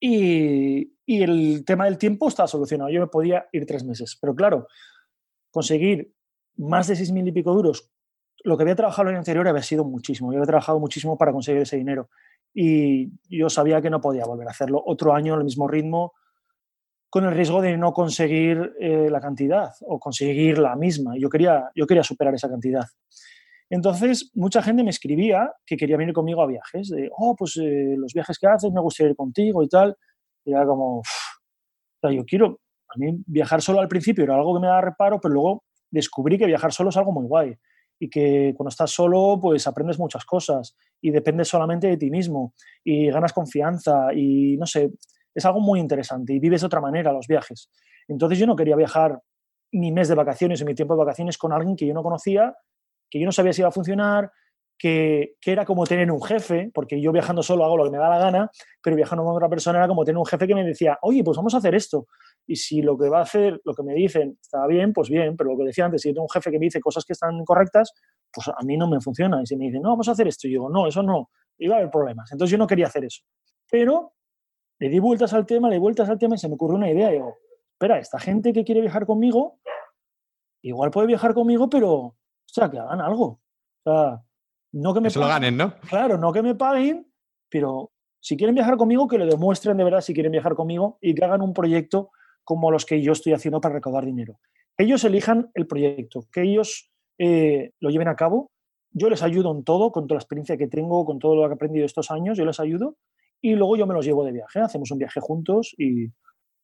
Y, 0.00 0.92
y 1.06 1.22
el 1.22 1.64
tema 1.64 1.84
del 1.84 1.98
tiempo 1.98 2.28
está 2.28 2.46
solucionado. 2.46 2.90
Yo 2.90 3.00
me 3.00 3.06
podía 3.06 3.46
ir 3.52 3.64
tres 3.64 3.84
meses, 3.84 4.18
pero 4.20 4.34
claro, 4.34 4.66
conseguir 5.50 6.15
más 6.56 6.86
de 6.88 6.94
6.000 6.94 7.28
y 7.28 7.32
pico 7.32 7.54
duros, 7.54 7.90
lo 8.44 8.56
que 8.56 8.62
había 8.62 8.76
trabajado 8.76 9.08
el 9.08 9.14
año 9.14 9.18
anterior 9.18 9.48
había 9.48 9.62
sido 9.62 9.84
muchísimo. 9.84 10.32
Yo 10.32 10.38
había 10.38 10.46
trabajado 10.46 10.78
muchísimo 10.78 11.16
para 11.18 11.32
conseguir 11.32 11.62
ese 11.62 11.76
dinero 11.76 12.08
y 12.54 13.10
yo 13.28 13.50
sabía 13.50 13.82
que 13.82 13.90
no 13.90 14.00
podía 14.00 14.24
volver 14.24 14.48
a 14.48 14.50
hacerlo 14.50 14.82
otro 14.86 15.14
año 15.14 15.34
al 15.34 15.44
mismo 15.44 15.68
ritmo 15.68 16.12
con 17.10 17.24
el 17.24 17.32
riesgo 17.32 17.60
de 17.60 17.76
no 17.76 17.92
conseguir 17.92 18.74
eh, 18.80 19.08
la 19.10 19.20
cantidad 19.20 19.72
o 19.82 19.98
conseguir 19.98 20.58
la 20.58 20.74
misma. 20.76 21.14
Yo 21.18 21.28
quería, 21.28 21.70
yo 21.74 21.86
quería 21.86 22.02
superar 22.02 22.34
esa 22.34 22.48
cantidad. 22.48 22.84
Entonces, 23.68 24.30
mucha 24.34 24.62
gente 24.62 24.84
me 24.84 24.90
escribía 24.90 25.52
que 25.64 25.76
quería 25.76 25.96
venir 25.96 26.14
conmigo 26.14 26.42
a 26.42 26.46
viajes, 26.46 26.88
de, 26.88 27.10
oh, 27.16 27.34
pues 27.36 27.56
eh, 27.56 27.94
los 27.96 28.12
viajes 28.12 28.38
que 28.38 28.46
haces 28.46 28.72
me 28.72 28.80
gustaría 28.80 29.10
ir 29.10 29.16
contigo 29.16 29.62
y 29.62 29.68
tal. 29.68 29.96
Y 30.44 30.52
era 30.52 30.64
como, 30.64 31.02
o 32.02 32.10
yo 32.10 32.24
quiero, 32.24 32.60
a 32.88 32.98
mí 32.98 33.22
viajar 33.26 33.60
solo 33.60 33.80
al 33.80 33.88
principio 33.88 34.24
era 34.24 34.36
algo 34.36 34.54
que 34.54 34.60
me 34.60 34.68
daba 34.68 34.80
reparo, 34.80 35.20
pero 35.20 35.34
luego 35.34 35.64
descubrí 35.90 36.38
que 36.38 36.46
viajar 36.46 36.72
solo 36.72 36.90
es 36.90 36.96
algo 36.96 37.12
muy 37.12 37.26
guay 37.26 37.56
y 37.98 38.10
que 38.10 38.52
cuando 38.56 38.68
estás 38.68 38.90
solo 38.90 39.38
pues 39.40 39.66
aprendes 39.66 39.98
muchas 39.98 40.24
cosas 40.24 40.76
y 41.00 41.10
dependes 41.10 41.48
solamente 41.48 41.86
de 41.86 41.96
ti 41.96 42.10
mismo 42.10 42.54
y 42.84 43.10
ganas 43.10 43.32
confianza 43.32 44.12
y 44.14 44.56
no 44.56 44.66
sé, 44.66 44.90
es 45.34 45.44
algo 45.44 45.60
muy 45.60 45.80
interesante 45.80 46.34
y 46.34 46.38
vives 46.38 46.60
de 46.62 46.66
otra 46.66 46.80
manera 46.80 47.12
los 47.12 47.26
viajes. 47.26 47.70
Entonces 48.08 48.38
yo 48.38 48.46
no 48.46 48.56
quería 48.56 48.76
viajar 48.76 49.20
mi 49.72 49.92
mes 49.92 50.08
de 50.08 50.14
vacaciones 50.14 50.62
o 50.62 50.64
mi 50.64 50.74
tiempo 50.74 50.94
de 50.94 50.98
vacaciones 50.98 51.38
con 51.38 51.52
alguien 51.52 51.76
que 51.76 51.86
yo 51.86 51.94
no 51.94 52.02
conocía, 52.02 52.54
que 53.10 53.18
yo 53.18 53.26
no 53.26 53.32
sabía 53.32 53.52
si 53.52 53.62
iba 53.62 53.68
a 53.68 53.72
funcionar, 53.72 54.30
que, 54.78 55.34
que, 55.40 55.52
era 55.52 55.64
como 55.64 55.86
tener 55.86 56.10
un 56.10 56.22
jefe, 56.22 56.70
porque 56.72 57.00
yo 57.00 57.10
viajando 57.10 57.42
solo 57.42 57.64
hago 57.64 57.78
lo 57.78 57.84
que 57.84 57.90
me 57.90 57.98
da 57.98 58.10
la 58.10 58.18
gana, 58.18 58.50
pero 58.82 58.94
viajando 58.94 59.24
con 59.24 59.34
otra 59.34 59.48
persona 59.48 59.78
era 59.78 59.88
como 59.88 60.04
tener 60.04 60.18
un 60.18 60.26
jefe 60.26 60.46
que 60.46 60.54
me 60.54 60.64
decía, 60.64 60.98
oye, 61.00 61.24
pues 61.24 61.36
vamos 61.36 61.54
a 61.54 61.58
hacer 61.58 61.74
esto 61.74 62.06
y 62.46 62.56
si 62.56 62.80
lo 62.80 62.96
que 62.96 63.08
va 63.08 63.18
a 63.18 63.22
hacer, 63.22 63.60
lo 63.64 63.74
que 63.74 63.82
me 63.82 63.92
dicen 63.94 64.38
está 64.40 64.66
bien, 64.66 64.92
pues 64.92 65.08
bien, 65.08 65.36
pero 65.36 65.50
lo 65.50 65.58
que 65.58 65.64
decía 65.64 65.84
antes, 65.84 66.02
si 66.02 66.10
tengo 66.10 66.22
un 66.22 66.30
jefe 66.30 66.50
que 66.50 66.58
me 66.58 66.66
dice 66.66 66.80
cosas 66.80 67.04
que 67.04 67.12
están 67.12 67.34
incorrectas, 67.34 67.92
pues 68.32 68.48
a 68.48 68.64
mí 68.64 68.76
no 68.76 68.88
me 68.88 69.00
funciona. 69.00 69.42
Y 69.42 69.46
si 69.46 69.56
me 69.56 69.66
dicen, 69.66 69.82
no, 69.82 69.90
vamos 69.90 70.08
a 70.08 70.12
hacer 70.12 70.28
esto, 70.28 70.46
y 70.46 70.52
yo 70.52 70.60
digo, 70.60 70.70
no, 70.70 70.86
eso 70.86 71.02
no, 71.02 71.30
iba 71.58 71.74
a 71.74 71.78
haber 71.78 71.90
problemas. 71.90 72.30
Entonces 72.30 72.52
yo 72.52 72.58
no 72.58 72.66
quería 72.66 72.86
hacer 72.86 73.04
eso. 73.04 73.22
Pero 73.68 74.14
le 74.78 74.88
di 74.88 74.98
vueltas 74.98 75.32
al 75.32 75.44
tema, 75.44 75.68
le 75.68 75.76
di 75.76 75.80
vueltas 75.80 76.08
al 76.08 76.18
tema 76.18 76.36
y 76.36 76.38
se 76.38 76.48
me 76.48 76.54
ocurrió 76.54 76.76
una 76.76 76.90
idea. 76.90 77.10
Y 77.10 77.14
digo, 77.14 77.36
espera, 77.72 77.98
esta 77.98 78.20
gente 78.20 78.52
que 78.52 78.64
quiere 78.64 78.80
viajar 78.80 79.06
conmigo, 79.06 79.58
igual 80.62 80.90
puede 80.90 81.08
viajar 81.08 81.34
conmigo, 81.34 81.68
pero, 81.68 81.92
o 81.92 82.16
sea, 82.46 82.70
que 82.70 82.78
hagan 82.78 83.00
algo. 83.00 83.40
O 83.84 83.90
sea, 83.90 84.22
no 84.72 84.94
que 84.94 85.00
me 85.00 85.08
Eso 85.08 85.20
lo 85.20 85.28
ganen, 85.28 85.56
¿no? 85.56 85.74
Claro, 85.88 86.16
no 86.16 86.32
que 86.32 86.42
me 86.42 86.54
paguen, 86.54 87.10
pero 87.48 87.90
si 88.20 88.36
quieren 88.36 88.54
viajar 88.54 88.76
conmigo, 88.76 89.08
que 89.08 89.18
lo 89.18 89.26
demuestren 89.26 89.76
de 89.76 89.84
verdad 89.84 90.00
si 90.00 90.12
quieren 90.14 90.32
viajar 90.32 90.54
conmigo 90.54 90.98
y 91.00 91.14
que 91.14 91.24
hagan 91.24 91.42
un 91.42 91.52
proyecto 91.52 92.10
como 92.46 92.70
los 92.70 92.86
que 92.86 93.02
yo 93.02 93.12
estoy 93.12 93.32
haciendo 93.32 93.60
para 93.60 93.74
recaudar 93.74 94.06
dinero. 94.06 94.38
Ellos 94.78 95.02
elijan 95.02 95.50
el 95.54 95.66
proyecto, 95.66 96.28
que 96.30 96.42
ellos 96.42 96.92
eh, 97.18 97.72
lo 97.80 97.90
lleven 97.90 98.06
a 98.06 98.14
cabo. 98.14 98.52
Yo 98.92 99.10
les 99.10 99.24
ayudo 99.24 99.50
en 99.50 99.64
todo, 99.64 99.90
con 99.90 100.06
toda 100.06 100.16
la 100.16 100.22
experiencia 100.22 100.56
que 100.56 100.68
tengo, 100.68 101.04
con 101.04 101.18
todo 101.18 101.34
lo 101.34 101.42
que 101.42 101.48
he 101.48 101.54
aprendido 101.54 101.84
estos 101.84 102.08
años, 102.12 102.38
yo 102.38 102.44
les 102.44 102.60
ayudo 102.60 102.96
y 103.42 103.56
luego 103.56 103.76
yo 103.76 103.86
me 103.86 103.94
los 103.94 104.06
llevo 104.06 104.24
de 104.24 104.30
viaje. 104.30 104.60
Hacemos 104.60 104.92
un 104.92 104.98
viaje 104.98 105.18
juntos 105.20 105.74
y, 105.76 106.06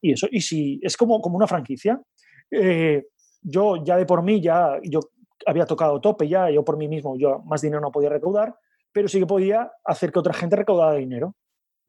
eso. 0.02 0.28
Y 0.30 0.40
si 0.42 0.78
es 0.84 0.96
como, 0.96 1.20
como 1.20 1.36
una 1.36 1.48
franquicia, 1.48 2.00
eh, 2.48 3.06
yo 3.40 3.82
ya 3.84 3.96
de 3.96 4.06
por 4.06 4.22
mí, 4.22 4.40
ya 4.40 4.78
yo 4.84 5.00
había 5.44 5.66
tocado 5.66 6.00
tope 6.00 6.28
ya, 6.28 6.48
yo 6.48 6.64
por 6.64 6.76
mí 6.76 6.86
mismo, 6.86 7.16
yo 7.18 7.40
más 7.40 7.60
dinero 7.60 7.80
no 7.80 7.90
podía 7.90 8.08
recaudar, 8.08 8.54
pero 8.92 9.08
sí 9.08 9.18
que 9.18 9.26
podía 9.26 9.72
hacer 9.84 10.12
que 10.12 10.20
otra 10.20 10.32
gente 10.32 10.54
recaudara 10.54 10.94
dinero. 10.94 11.34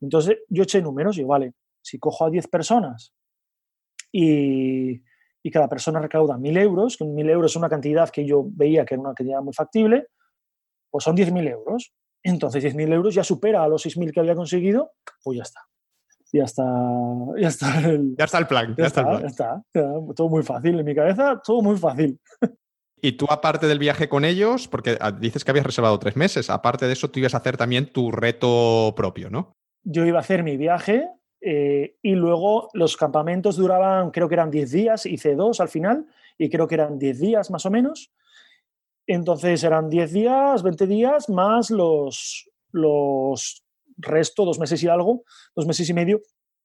Entonces 0.01 0.39
yo 0.49 0.63
eché 0.63 0.81
números 0.81 1.19
y 1.19 1.23
vale, 1.23 1.53
si 1.79 1.99
cojo 1.99 2.25
a 2.25 2.31
10 2.31 2.47
personas 2.47 3.13
y, 4.13 5.01
y 5.43 5.51
cada 5.51 5.67
persona 5.67 5.99
recauda 5.99 6.37
1.000 6.37 6.57
euros, 6.59 6.95
que 6.95 7.03
1.000 7.03 7.29
euros 7.29 7.51
es 7.51 7.55
una 7.57 7.67
cantidad 7.67 8.09
que 8.09 8.25
yo 8.25 8.45
veía 8.45 8.85
que 8.85 8.93
era 8.93 9.01
una 9.01 9.13
cantidad 9.13 9.41
muy 9.41 9.53
factible, 9.53 10.07
pues 10.89 11.03
son 11.03 11.17
10.000 11.17 11.49
euros. 11.49 11.93
Entonces 12.23 12.63
10.000 12.63 12.93
euros 12.93 13.15
ya 13.15 13.23
supera 13.23 13.63
a 13.63 13.67
los 13.67 13.85
6.000 13.85 14.13
que 14.13 14.19
había 14.21 14.35
conseguido, 14.35 14.91
pues 15.21 15.37
ya 15.37 15.43
está. 15.43 15.59
Ya 16.31 16.45
está, 16.45 16.63
ya 17.37 17.47
está 17.47 17.79
el, 17.89 18.15
ya 18.17 18.25
está 18.25 18.37
el 18.37 18.47
plan. 18.47 18.75
Ya, 18.77 18.83
ya 18.83 18.87
está, 18.87 19.01
el 19.01 19.07
plan. 19.07 19.21
Ya 19.21 19.27
está, 19.27 19.63
ya, 19.73 20.13
todo 20.15 20.29
muy 20.29 20.43
fácil. 20.43 20.79
En 20.79 20.85
mi 20.85 20.95
cabeza, 20.95 21.41
todo 21.43 21.61
muy 21.61 21.77
fácil. 21.77 22.19
Y 23.01 23.11
tú, 23.13 23.25
aparte 23.29 23.67
del 23.67 23.79
viaje 23.79 24.07
con 24.07 24.23
ellos, 24.23 24.69
porque 24.69 24.97
ah, 25.01 25.11
dices 25.11 25.43
que 25.43 25.51
habías 25.51 25.65
reservado 25.65 25.99
tres 25.99 26.15
meses, 26.15 26.49
aparte 26.49 26.87
de 26.87 26.93
eso, 26.93 27.11
tú 27.11 27.19
ibas 27.19 27.33
a 27.33 27.39
hacer 27.39 27.57
también 27.57 27.91
tu 27.91 28.11
reto 28.11 28.93
propio, 28.95 29.29
¿no? 29.29 29.57
Yo 29.83 30.05
iba 30.05 30.19
a 30.19 30.21
hacer 30.21 30.41
mi 30.41 30.55
viaje, 30.55 31.09
eh, 31.45 31.97
y 32.01 32.15
luego 32.15 32.69
los 32.73 32.95
campamentos 32.95 33.57
duraban, 33.57 34.11
creo 34.11 34.29
que 34.29 34.35
eran 34.35 34.49
10 34.49 34.71
días, 34.71 35.05
hice 35.05 35.35
dos 35.35 35.59
al 35.59 35.67
final, 35.67 36.07
y 36.37 36.49
creo 36.49 36.67
que 36.67 36.75
eran 36.75 36.97
10 36.97 37.19
días 37.19 37.51
más 37.51 37.65
o 37.65 37.71
menos. 37.71 38.11
Entonces 39.05 39.61
eran 39.65 39.89
10 39.89 40.13
días, 40.13 40.63
20 40.63 40.87
días, 40.87 41.27
más 41.27 41.69
los, 41.69 42.49
los 42.71 43.65
resto, 43.97 44.45
dos 44.45 44.57
meses 44.57 44.81
y 44.83 44.87
algo, 44.87 45.23
dos 45.53 45.67
meses 45.67 45.89
y 45.89 45.93
medio 45.93 46.21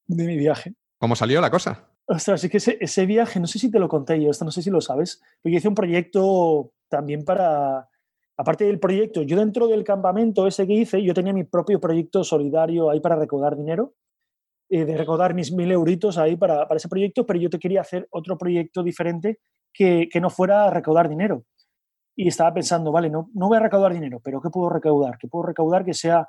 de 0.06 0.24
mi 0.24 0.36
viaje. 0.36 0.74
¿Cómo 0.98 1.16
salió 1.16 1.40
la 1.40 1.50
cosa? 1.50 1.88
Ostras, 2.06 2.40
sí 2.40 2.48
que 2.48 2.59
ese, 2.59 2.78
ese, 2.80 3.05
viaje, 3.05 3.40
no 3.40 3.48
sé 3.48 3.59
si 3.59 3.72
te 3.72 3.80
lo 3.80 3.88
conté 3.88 4.22
yo, 4.22 4.30
esto 4.30 4.44
no 4.44 4.52
sé 4.52 4.62
si 4.62 4.70
lo 4.70 4.80
sabes, 4.80 5.20
pero 5.42 5.52
yo 5.52 5.59
hice 5.59 5.68
un 5.68 5.74
proyecto 5.74 6.72
también 6.88 7.24
para, 7.24 7.88
aparte 8.36 8.64
del 8.64 8.78
proyecto, 8.78 9.22
yo 9.22 9.36
dentro 9.36 9.66
del 9.66 9.82
campamento 9.82 10.46
ese 10.46 10.66
que 10.66 10.72
hice, 10.72 11.02
yo 11.02 11.12
tenía 11.12 11.32
mi 11.32 11.44
propio 11.44 11.80
proyecto 11.80 12.22
solidario 12.22 12.88
ahí 12.90 13.00
para 13.00 13.16
recaudar 13.16 13.56
dinero 13.56 13.94
eh, 14.70 14.85
de 14.85 14.97
recaudar 14.97 15.35
mis 15.35 15.53
mil 15.53 15.70
euritos 15.73 16.19
ahí 16.19 16.36
para, 16.36 16.66
para, 16.69 16.77
ese 16.77 16.89
proyecto, 16.89 17.24
pero 17.24 17.39
yo 17.39 17.49
te 17.49 17.59
quería 17.59 17.81
hacer 17.81 18.07
otro 18.11 18.36
proyecto 18.36 18.82
diferente 18.82 19.40
que, 19.73 20.09
que, 20.12 20.20
no 20.20 20.28
fuera 20.28 20.69
recaudar 20.70 21.09
dinero. 21.09 21.45
Y 22.15 22.28
estaba 22.28 22.53
pensando, 22.53 22.93
vale, 22.93 23.09
no, 23.09 23.31
no 23.32 23.49
voy 23.49 23.57
a 23.57 23.61
recaudar 23.61 23.95
dinero, 23.95 24.20
pero 24.23 24.40
¿qué 24.40 24.51
puedo 24.51 24.69
recaudar? 24.69 25.16
¿Qué 25.19 25.28
puedo 25.28 25.47
recaudar 25.47 25.85
que 25.85 25.95
sea 25.95 26.28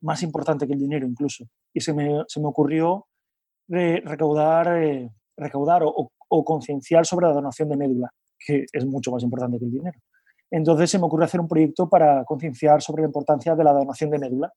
más 0.00 0.22
importante 0.22 0.66
que 0.66 0.72
el 0.72 0.78
dinero 0.78 1.06
incluso? 1.06 1.44
Y 1.74 1.80
se 1.80 1.92
me, 1.92 2.22
se 2.28 2.40
me 2.40 2.46
ocurrió 2.46 3.06
recaudar, 3.68 4.82
eh, 4.82 5.10
recaudar 5.36 5.82
o, 5.84 6.10
concienciar 6.44 7.04
sobre 7.06 7.26
la 7.26 7.32
donación 7.34 7.68
de 7.68 7.76
médula, 7.76 8.10
que 8.38 8.64
es 8.72 8.86
mucho 8.86 9.10
más 9.10 9.22
importante 9.22 9.58
que 9.58 9.64
el 9.64 9.72
dinero. 9.72 9.98
Entonces 10.50 10.90
se 10.90 10.98
me 10.98 11.06
ocurrió 11.06 11.24
hacer 11.24 11.40
un 11.40 11.48
proyecto 11.48 11.88
para 11.88 12.24
concienciar 12.24 12.80
sobre 12.80 13.02
la 13.02 13.08
importancia 13.08 13.54
de 13.54 13.64
la 13.64 13.72
donación 13.72 14.10
de 14.10 14.18
médula. 14.18 14.52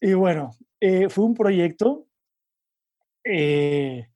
Y 0.00 0.12
bueno, 0.12 0.50
eh, 0.80 1.08
fue 1.08 1.24
un 1.24 1.34
proyecto... 1.34 2.06
Eh, 3.24 4.06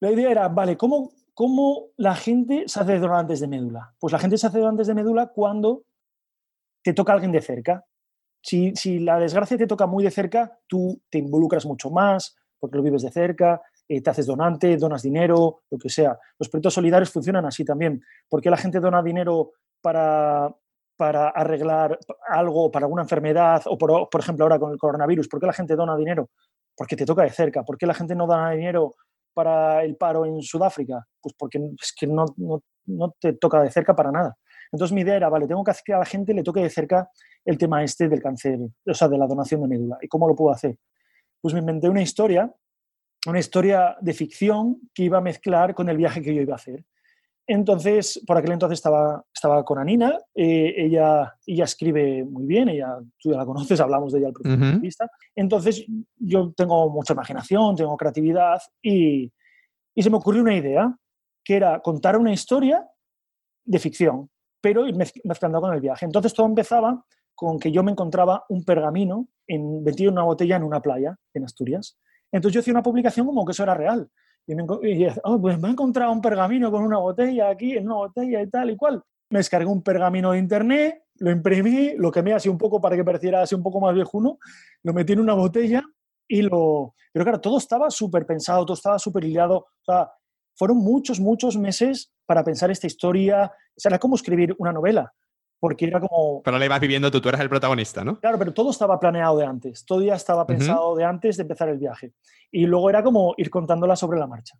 la 0.00 0.10
idea 0.10 0.30
era, 0.30 0.48
vale, 0.48 0.76
¿cómo, 0.76 1.12
¿cómo 1.34 1.88
la 1.96 2.14
gente 2.14 2.64
se 2.66 2.80
hace 2.80 2.98
donantes 2.98 3.40
de 3.40 3.48
médula? 3.48 3.94
Pues 3.98 4.12
la 4.12 4.18
gente 4.18 4.38
se 4.38 4.46
hace 4.46 4.58
donantes 4.58 4.86
de 4.86 4.94
médula 4.94 5.28
cuando 5.28 5.84
te 6.82 6.92
toca 6.92 7.12
alguien 7.12 7.32
de 7.32 7.40
cerca. 7.40 7.84
Si, 8.42 8.74
si, 8.76 9.00
la 9.00 9.18
desgracia 9.18 9.56
te 9.56 9.66
toca 9.66 9.86
muy 9.86 10.04
de 10.04 10.10
cerca, 10.10 10.58
tú 10.66 11.02
te 11.10 11.18
involucras 11.18 11.66
mucho 11.66 11.90
más 11.90 12.36
porque 12.58 12.76
lo 12.76 12.82
vives 12.82 13.02
de 13.02 13.10
cerca, 13.10 13.60
eh, 13.88 14.00
te 14.00 14.10
haces 14.10 14.26
donante, 14.26 14.76
donas 14.76 15.02
dinero, 15.02 15.62
lo 15.70 15.78
que 15.78 15.88
sea. 15.88 16.18
Los 16.38 16.48
proyectos 16.48 16.74
solidarios 16.74 17.10
funcionan 17.10 17.44
así 17.46 17.64
también. 17.64 18.02
¿Por 18.28 18.40
qué 18.40 18.50
la 18.50 18.56
gente 18.56 18.80
dona 18.80 19.02
dinero 19.02 19.52
para, 19.80 20.54
para 20.96 21.28
arreglar 21.28 21.98
algo, 22.28 22.70
para 22.70 22.86
alguna 22.86 23.02
enfermedad, 23.02 23.62
o 23.66 23.76
por, 23.76 24.08
ejemplo 24.18 24.44
ahora 24.44 24.58
con 24.58 24.72
el 24.72 24.78
coronavirus? 24.78 25.28
¿Por 25.28 25.40
qué 25.40 25.46
la 25.46 25.52
gente 25.52 25.76
dona 25.76 25.96
dinero? 25.96 26.30
Porque 26.76 26.96
te 26.96 27.04
toca 27.04 27.22
de 27.22 27.30
cerca. 27.30 27.62
¿Por 27.62 27.76
qué 27.78 27.86
la 27.86 27.94
gente 27.94 28.14
no 28.14 28.26
dona 28.26 28.50
dinero 28.50 28.94
para 29.34 29.84
el 29.84 29.96
paro 29.96 30.24
en 30.24 30.40
Sudáfrica? 30.42 31.06
Pues 31.20 31.34
porque 31.38 31.58
es 31.80 31.94
que 31.98 32.06
no, 32.06 32.24
no, 32.36 32.62
no 32.86 33.14
te 33.20 33.34
toca 33.34 33.62
de 33.62 33.70
cerca 33.70 33.94
para 33.94 34.10
nada. 34.10 34.36
Entonces 34.72 34.94
mi 34.94 35.02
idea 35.02 35.16
era, 35.16 35.28
vale, 35.28 35.46
tengo 35.46 35.62
que 35.64 35.70
hacer 35.70 35.84
que 35.84 35.94
a 35.94 35.98
la 35.98 36.04
gente 36.04 36.34
le 36.34 36.42
toque 36.42 36.60
de 36.60 36.70
cerca 36.70 37.08
el 37.44 37.58
tema 37.58 37.82
este 37.84 38.08
del 38.08 38.20
cáncer, 38.20 38.58
o 38.84 38.94
sea, 38.94 39.08
de 39.08 39.18
la 39.18 39.26
donación 39.26 39.62
de 39.62 39.68
médula. 39.68 39.98
¿Y 40.02 40.08
cómo 40.08 40.26
lo 40.26 40.34
puedo 40.34 40.52
hacer? 40.52 40.76
Pues 41.40 41.54
me 41.54 41.60
inventé 41.60 41.88
una 41.88 42.02
historia, 42.02 42.52
una 43.26 43.38
historia 43.38 43.96
de 44.00 44.12
ficción 44.12 44.80
que 44.92 45.04
iba 45.04 45.18
a 45.18 45.20
mezclar 45.20 45.74
con 45.74 45.88
el 45.88 45.96
viaje 45.96 46.22
que 46.22 46.34
yo 46.34 46.42
iba 46.42 46.54
a 46.54 46.56
hacer. 46.56 46.84
Entonces, 47.46 48.20
por 48.26 48.36
aquel 48.36 48.52
entonces 48.52 48.78
estaba, 48.78 49.24
estaba 49.32 49.64
con 49.64 49.78
Anina, 49.78 50.18
eh, 50.34 50.74
ella, 50.76 51.36
ella 51.46 51.64
escribe 51.64 52.24
muy 52.24 52.44
bien, 52.44 52.68
ella, 52.68 52.98
tú 53.18 53.30
ya 53.30 53.36
la 53.36 53.46
conoces, 53.46 53.80
hablamos 53.80 54.12
de 54.12 54.18
ella 54.18 54.28
al 54.28 54.32
principio 54.32 54.66
de 54.66 54.78
vista. 54.78 55.08
Entonces, 55.34 55.86
yo 56.16 56.52
tengo 56.56 56.90
mucha 56.90 57.12
imaginación, 57.12 57.76
tengo 57.76 57.96
creatividad 57.96 58.60
y, 58.82 59.32
y 59.94 60.02
se 60.02 60.10
me 60.10 60.16
ocurrió 60.16 60.42
una 60.42 60.56
idea, 60.56 60.96
que 61.44 61.56
era 61.56 61.80
contar 61.80 62.18
una 62.18 62.32
historia 62.32 62.84
de 63.64 63.78
ficción 63.78 64.28
pero 64.66 64.84
mezclando 65.22 65.60
con 65.60 65.72
el 65.74 65.80
viaje. 65.80 66.04
Entonces 66.04 66.34
todo 66.34 66.46
empezaba 66.46 67.04
con 67.36 67.60
que 67.60 67.70
yo 67.70 67.84
me 67.84 67.92
encontraba 67.92 68.44
un 68.48 68.64
pergamino 68.64 69.28
en, 69.46 69.84
metido 69.84 70.08
en 70.08 70.14
una 70.14 70.24
botella 70.24 70.56
en 70.56 70.64
una 70.64 70.80
playa 70.80 71.16
en 71.34 71.44
Asturias. 71.44 71.96
Entonces 72.32 72.54
yo 72.54 72.60
hacía 72.60 72.72
una 72.72 72.82
publicación 72.82 73.26
como 73.26 73.44
que 73.44 73.52
eso 73.52 73.62
era 73.62 73.74
real. 73.74 74.10
Y, 74.46 74.54
me, 74.54 74.64
oh, 75.24 75.40
pues 75.40 75.58
he 75.62 75.66
encontrado 75.66 76.12
un 76.12 76.20
pergamino 76.20 76.70
con 76.70 76.82
una 76.82 76.98
botella 76.98 77.50
aquí, 77.50 77.72
en 77.72 77.86
una 77.86 77.96
botella 77.96 78.42
y 78.42 78.48
tal 78.48 78.70
y 78.70 78.76
cual. 78.76 79.02
Me 79.30 79.40
descargué 79.40 79.66
un 79.66 79.82
pergamino 79.82 80.32
de 80.32 80.38
internet, 80.38 81.02
lo 81.18 81.30
imprimí, 81.30 81.94
lo 81.96 82.12
quemé 82.12 82.32
así 82.32 82.48
un 82.48 82.58
poco 82.58 82.80
para 82.80 82.94
que 82.94 83.04
pareciera 83.04 83.42
así 83.42 83.54
un 83.54 83.62
poco 83.62 83.80
más 83.80 83.94
viejuno, 83.94 84.38
lo 84.84 84.92
metí 84.92 85.14
en 85.14 85.20
una 85.20 85.34
botella 85.34 85.82
y 86.28 86.42
lo... 86.42 86.94
Pero 87.12 87.24
claro, 87.24 87.40
todo 87.40 87.58
estaba 87.58 87.90
súper 87.90 88.26
pensado, 88.26 88.64
todo 88.64 88.74
estaba 88.74 88.98
súper 88.98 89.24
hilado. 89.24 89.56
O 89.56 89.84
sea, 89.84 90.10
fueron 90.54 90.78
muchos, 90.78 91.18
muchos 91.18 91.56
meses 91.56 92.12
para 92.26 92.44
pensar 92.44 92.70
esta 92.70 92.86
historia. 92.86 93.46
O 93.46 93.80
sea, 93.80 93.90
era 93.90 93.98
como 93.98 94.16
escribir 94.16 94.54
una 94.58 94.72
novela, 94.72 95.12
porque 95.58 95.86
era 95.86 96.00
como... 96.00 96.42
Pero 96.42 96.58
la 96.58 96.64
ibas 96.64 96.80
viviendo 96.80 97.10
tú, 97.10 97.20
tú 97.20 97.28
eras 97.28 97.40
el 97.40 97.48
protagonista, 97.48 98.04
¿no? 98.04 98.20
Claro, 98.20 98.38
pero 98.38 98.52
todo 98.52 98.70
estaba 98.70 99.00
planeado 99.00 99.38
de 99.38 99.46
antes, 99.46 99.84
todo 99.84 100.02
ya 100.02 100.14
estaba 100.14 100.46
pensado 100.46 100.94
de 100.96 101.04
antes 101.04 101.36
de 101.36 101.42
empezar 101.42 101.68
el 101.68 101.78
viaje. 101.78 102.12
Y 102.50 102.66
luego 102.66 102.90
era 102.90 103.02
como 103.02 103.34
ir 103.36 103.50
contándola 103.50 103.96
sobre 103.96 104.18
la 104.18 104.26
marcha. 104.26 104.58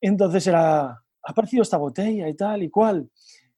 Entonces 0.00 0.46
era, 0.46 0.82
ha 0.86 1.00
aparecido 1.22 1.62
esta 1.62 1.78
botella 1.78 2.28
y 2.28 2.34
tal 2.34 2.62
y 2.62 2.70
cual. 2.70 3.08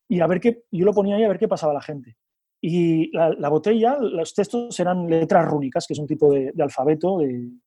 Y 0.09 0.21
a 0.21 0.27
ver 0.27 0.41
qué, 0.41 0.63
yo 0.71 0.85
lo 0.85 0.95
ponía 0.95 1.17
ahí 1.17 1.25
a 1.25 1.29
ver 1.29 1.39
qué 1.39 1.49
pasaba 1.49 1.73
a 1.73 1.75
la 1.75 1.83
gente. 1.83 2.17
Y 2.61 3.11
la, 3.17 3.49
botella, 3.49 3.99
los 4.01 4.35
textos 4.35 4.81
eran 4.81 5.07
letras 5.09 5.47
rúnicas, 5.47 5.87
que 5.87 5.93
es 5.93 5.99
un 5.99 6.07
tipo 6.07 6.33
de, 6.33 6.53
alfabeto 6.59 7.19
del 7.19 7.61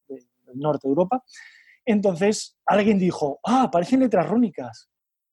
norte 0.55 0.87
de 0.87 0.89
Europa. 0.89 1.23
Entonces 1.85 2.57
alguien 2.65 2.97
dijo, 2.97 3.39
ah, 3.45 3.69
parecen 3.71 3.99
letras 3.99 4.27
rúnicas. 4.27 4.89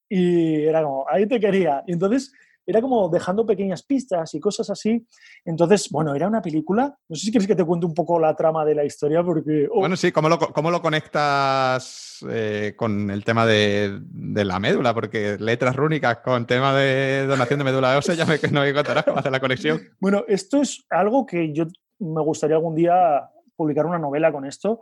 Y 0.08 0.64
era 0.64 0.82
como, 0.82 1.04
ahí 1.08 1.26
te 1.26 1.40
quería. 1.40 1.82
Y 1.86 1.94
entonces 1.94 2.32
era 2.66 2.82
como 2.82 3.08
dejando 3.08 3.46
pequeñas 3.46 3.82
pistas 3.84 4.34
y 4.34 4.40
cosas 4.40 4.68
así. 4.70 5.06
Entonces, 5.44 5.88
bueno, 5.90 6.14
era 6.14 6.26
una 6.26 6.42
película. 6.42 6.96
No 7.08 7.16
sé 7.16 7.26
si 7.26 7.30
quieres 7.30 7.46
que 7.46 7.54
te 7.54 7.64
cuente 7.64 7.86
un 7.86 7.94
poco 7.94 8.18
la 8.18 8.34
trama 8.34 8.64
de 8.64 8.74
la 8.74 8.84
historia, 8.84 9.22
porque... 9.22 9.68
Oh. 9.70 9.80
Bueno, 9.80 9.96
sí, 9.96 10.10
¿cómo 10.10 10.28
lo, 10.28 10.38
cómo 10.38 10.70
lo 10.70 10.82
conectas 10.82 12.24
eh, 12.28 12.74
con 12.76 13.10
el 13.10 13.24
tema 13.24 13.46
de, 13.46 14.00
la 14.12 14.58
médula? 14.58 14.92
Porque 14.92 15.36
letras 15.38 15.76
rúnicas 15.76 16.18
con 16.18 16.46
tema 16.46 16.74
de 16.74 17.26
donación 17.26 17.60
de 17.60 17.64
médula 17.64 17.96
ósea, 17.96 18.16
ya 18.16 18.26
me, 18.26 18.38
no 18.50 18.62
me 18.62 18.74
contarás 18.74 19.04
cómo 19.04 19.18
hacer 19.18 19.32
la 19.32 19.40
conexión. 19.40 19.80
Bueno, 20.00 20.24
esto 20.26 20.60
es 20.60 20.84
algo 20.90 21.24
que 21.24 21.52
yo 21.52 21.66
me 21.98 22.22
gustaría 22.22 22.56
algún 22.56 22.74
día 22.74 23.30
publicar 23.54 23.86
una 23.86 23.98
novela 23.98 24.32
con 24.32 24.44
esto, 24.44 24.80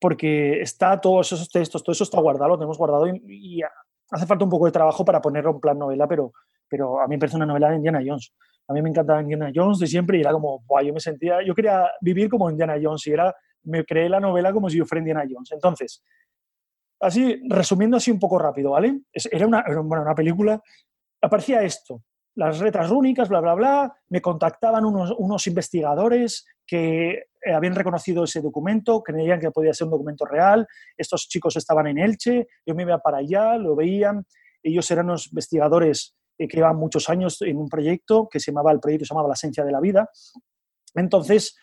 porque 0.00 0.60
está 0.60 1.00
todos 1.00 1.32
esos 1.32 1.48
textos, 1.48 1.82
todo 1.82 1.92
eso 1.92 2.04
está 2.04 2.20
guardado, 2.20 2.50
lo 2.50 2.58
tenemos 2.58 2.78
guardado 2.78 3.06
y, 3.06 3.62
hace 4.10 4.26
falta 4.26 4.44
un 4.44 4.50
poco 4.50 4.66
de 4.66 4.72
trabajo 4.72 5.04
para 5.04 5.20
ponerlo 5.20 5.50
en 5.50 5.60
plan 5.60 5.78
novela, 5.78 6.06
pero, 6.06 6.32
pero 6.68 7.00
a 7.00 7.06
mí 7.06 7.16
me 7.16 7.18
parece 7.18 7.36
una 7.36 7.46
novela 7.46 7.70
de 7.70 7.76
Indiana 7.76 8.00
Jones. 8.04 8.32
A 8.68 8.72
mí 8.72 8.82
me 8.82 8.90
encantaba 8.90 9.22
Indiana 9.22 9.50
Jones 9.54 9.78
de 9.78 9.86
siempre 9.86 10.18
y 10.18 10.20
era 10.20 10.32
como, 10.32 10.62
yo 10.84 10.92
me 10.92 11.00
sentía, 11.00 11.42
yo 11.42 11.54
quería 11.54 11.90
vivir 12.00 12.28
como 12.28 12.50
Indiana 12.50 12.76
Jones 12.80 13.06
y 13.06 13.12
era, 13.12 13.34
me 13.64 13.84
creé 13.84 14.08
la 14.08 14.20
novela 14.20 14.52
como 14.52 14.68
si 14.68 14.78
yo 14.78 14.84
fuera 14.84 15.00
Indiana 15.00 15.24
Jones. 15.30 15.52
Entonces, 15.52 16.02
así, 17.00 17.40
resumiendo 17.48 17.96
así 17.96 18.10
un 18.10 18.18
poco 18.18 18.38
rápido, 18.38 18.72
¿vale? 18.72 19.00
Era 19.12 19.46
una, 19.46 19.64
bueno, 19.82 20.02
una 20.02 20.14
película, 20.14 20.60
aparecía 21.22 21.62
esto, 21.62 22.02
las 22.34 22.60
letras 22.60 22.88
rúnicas, 22.88 23.28
bla, 23.28 23.40
bla, 23.40 23.54
bla, 23.54 23.96
me 24.08 24.20
contactaban 24.20 24.84
unos, 24.84 25.14
unos 25.18 25.46
investigadores 25.46 26.46
que 26.66 27.10
eh, 27.10 27.52
habían 27.54 27.74
reconocido 27.74 28.24
ese 28.24 28.40
documento, 28.40 29.02
creían 29.02 29.40
que 29.40 29.50
podía 29.50 29.72
ser 29.72 29.86
un 29.86 29.92
documento 29.92 30.24
real, 30.24 30.66
estos 30.96 31.28
chicos 31.28 31.56
estaban 31.56 31.86
en 31.88 31.98
Elche, 31.98 32.46
yo 32.64 32.74
me 32.74 32.82
iba 32.82 32.98
para 32.98 33.18
allá, 33.18 33.56
lo 33.56 33.74
veían, 33.74 34.24
ellos 34.62 34.90
eran 34.90 35.06
unos 35.06 35.28
investigadores 35.28 36.16
eh, 36.38 36.46
que 36.46 36.58
llevan 36.58 36.76
muchos 36.76 37.08
años 37.08 37.40
en 37.42 37.56
un 37.56 37.68
proyecto 37.68 38.28
que 38.28 38.40
se 38.40 38.52
llamaba, 38.52 38.72
el 38.72 38.80
proyecto 38.80 39.06
se 39.06 39.14
llamaba 39.14 39.28
La 39.28 39.34
Esencia 39.34 39.64
de 39.64 39.72
la 39.72 39.80
Vida. 39.80 40.08
Entonces, 40.94 41.56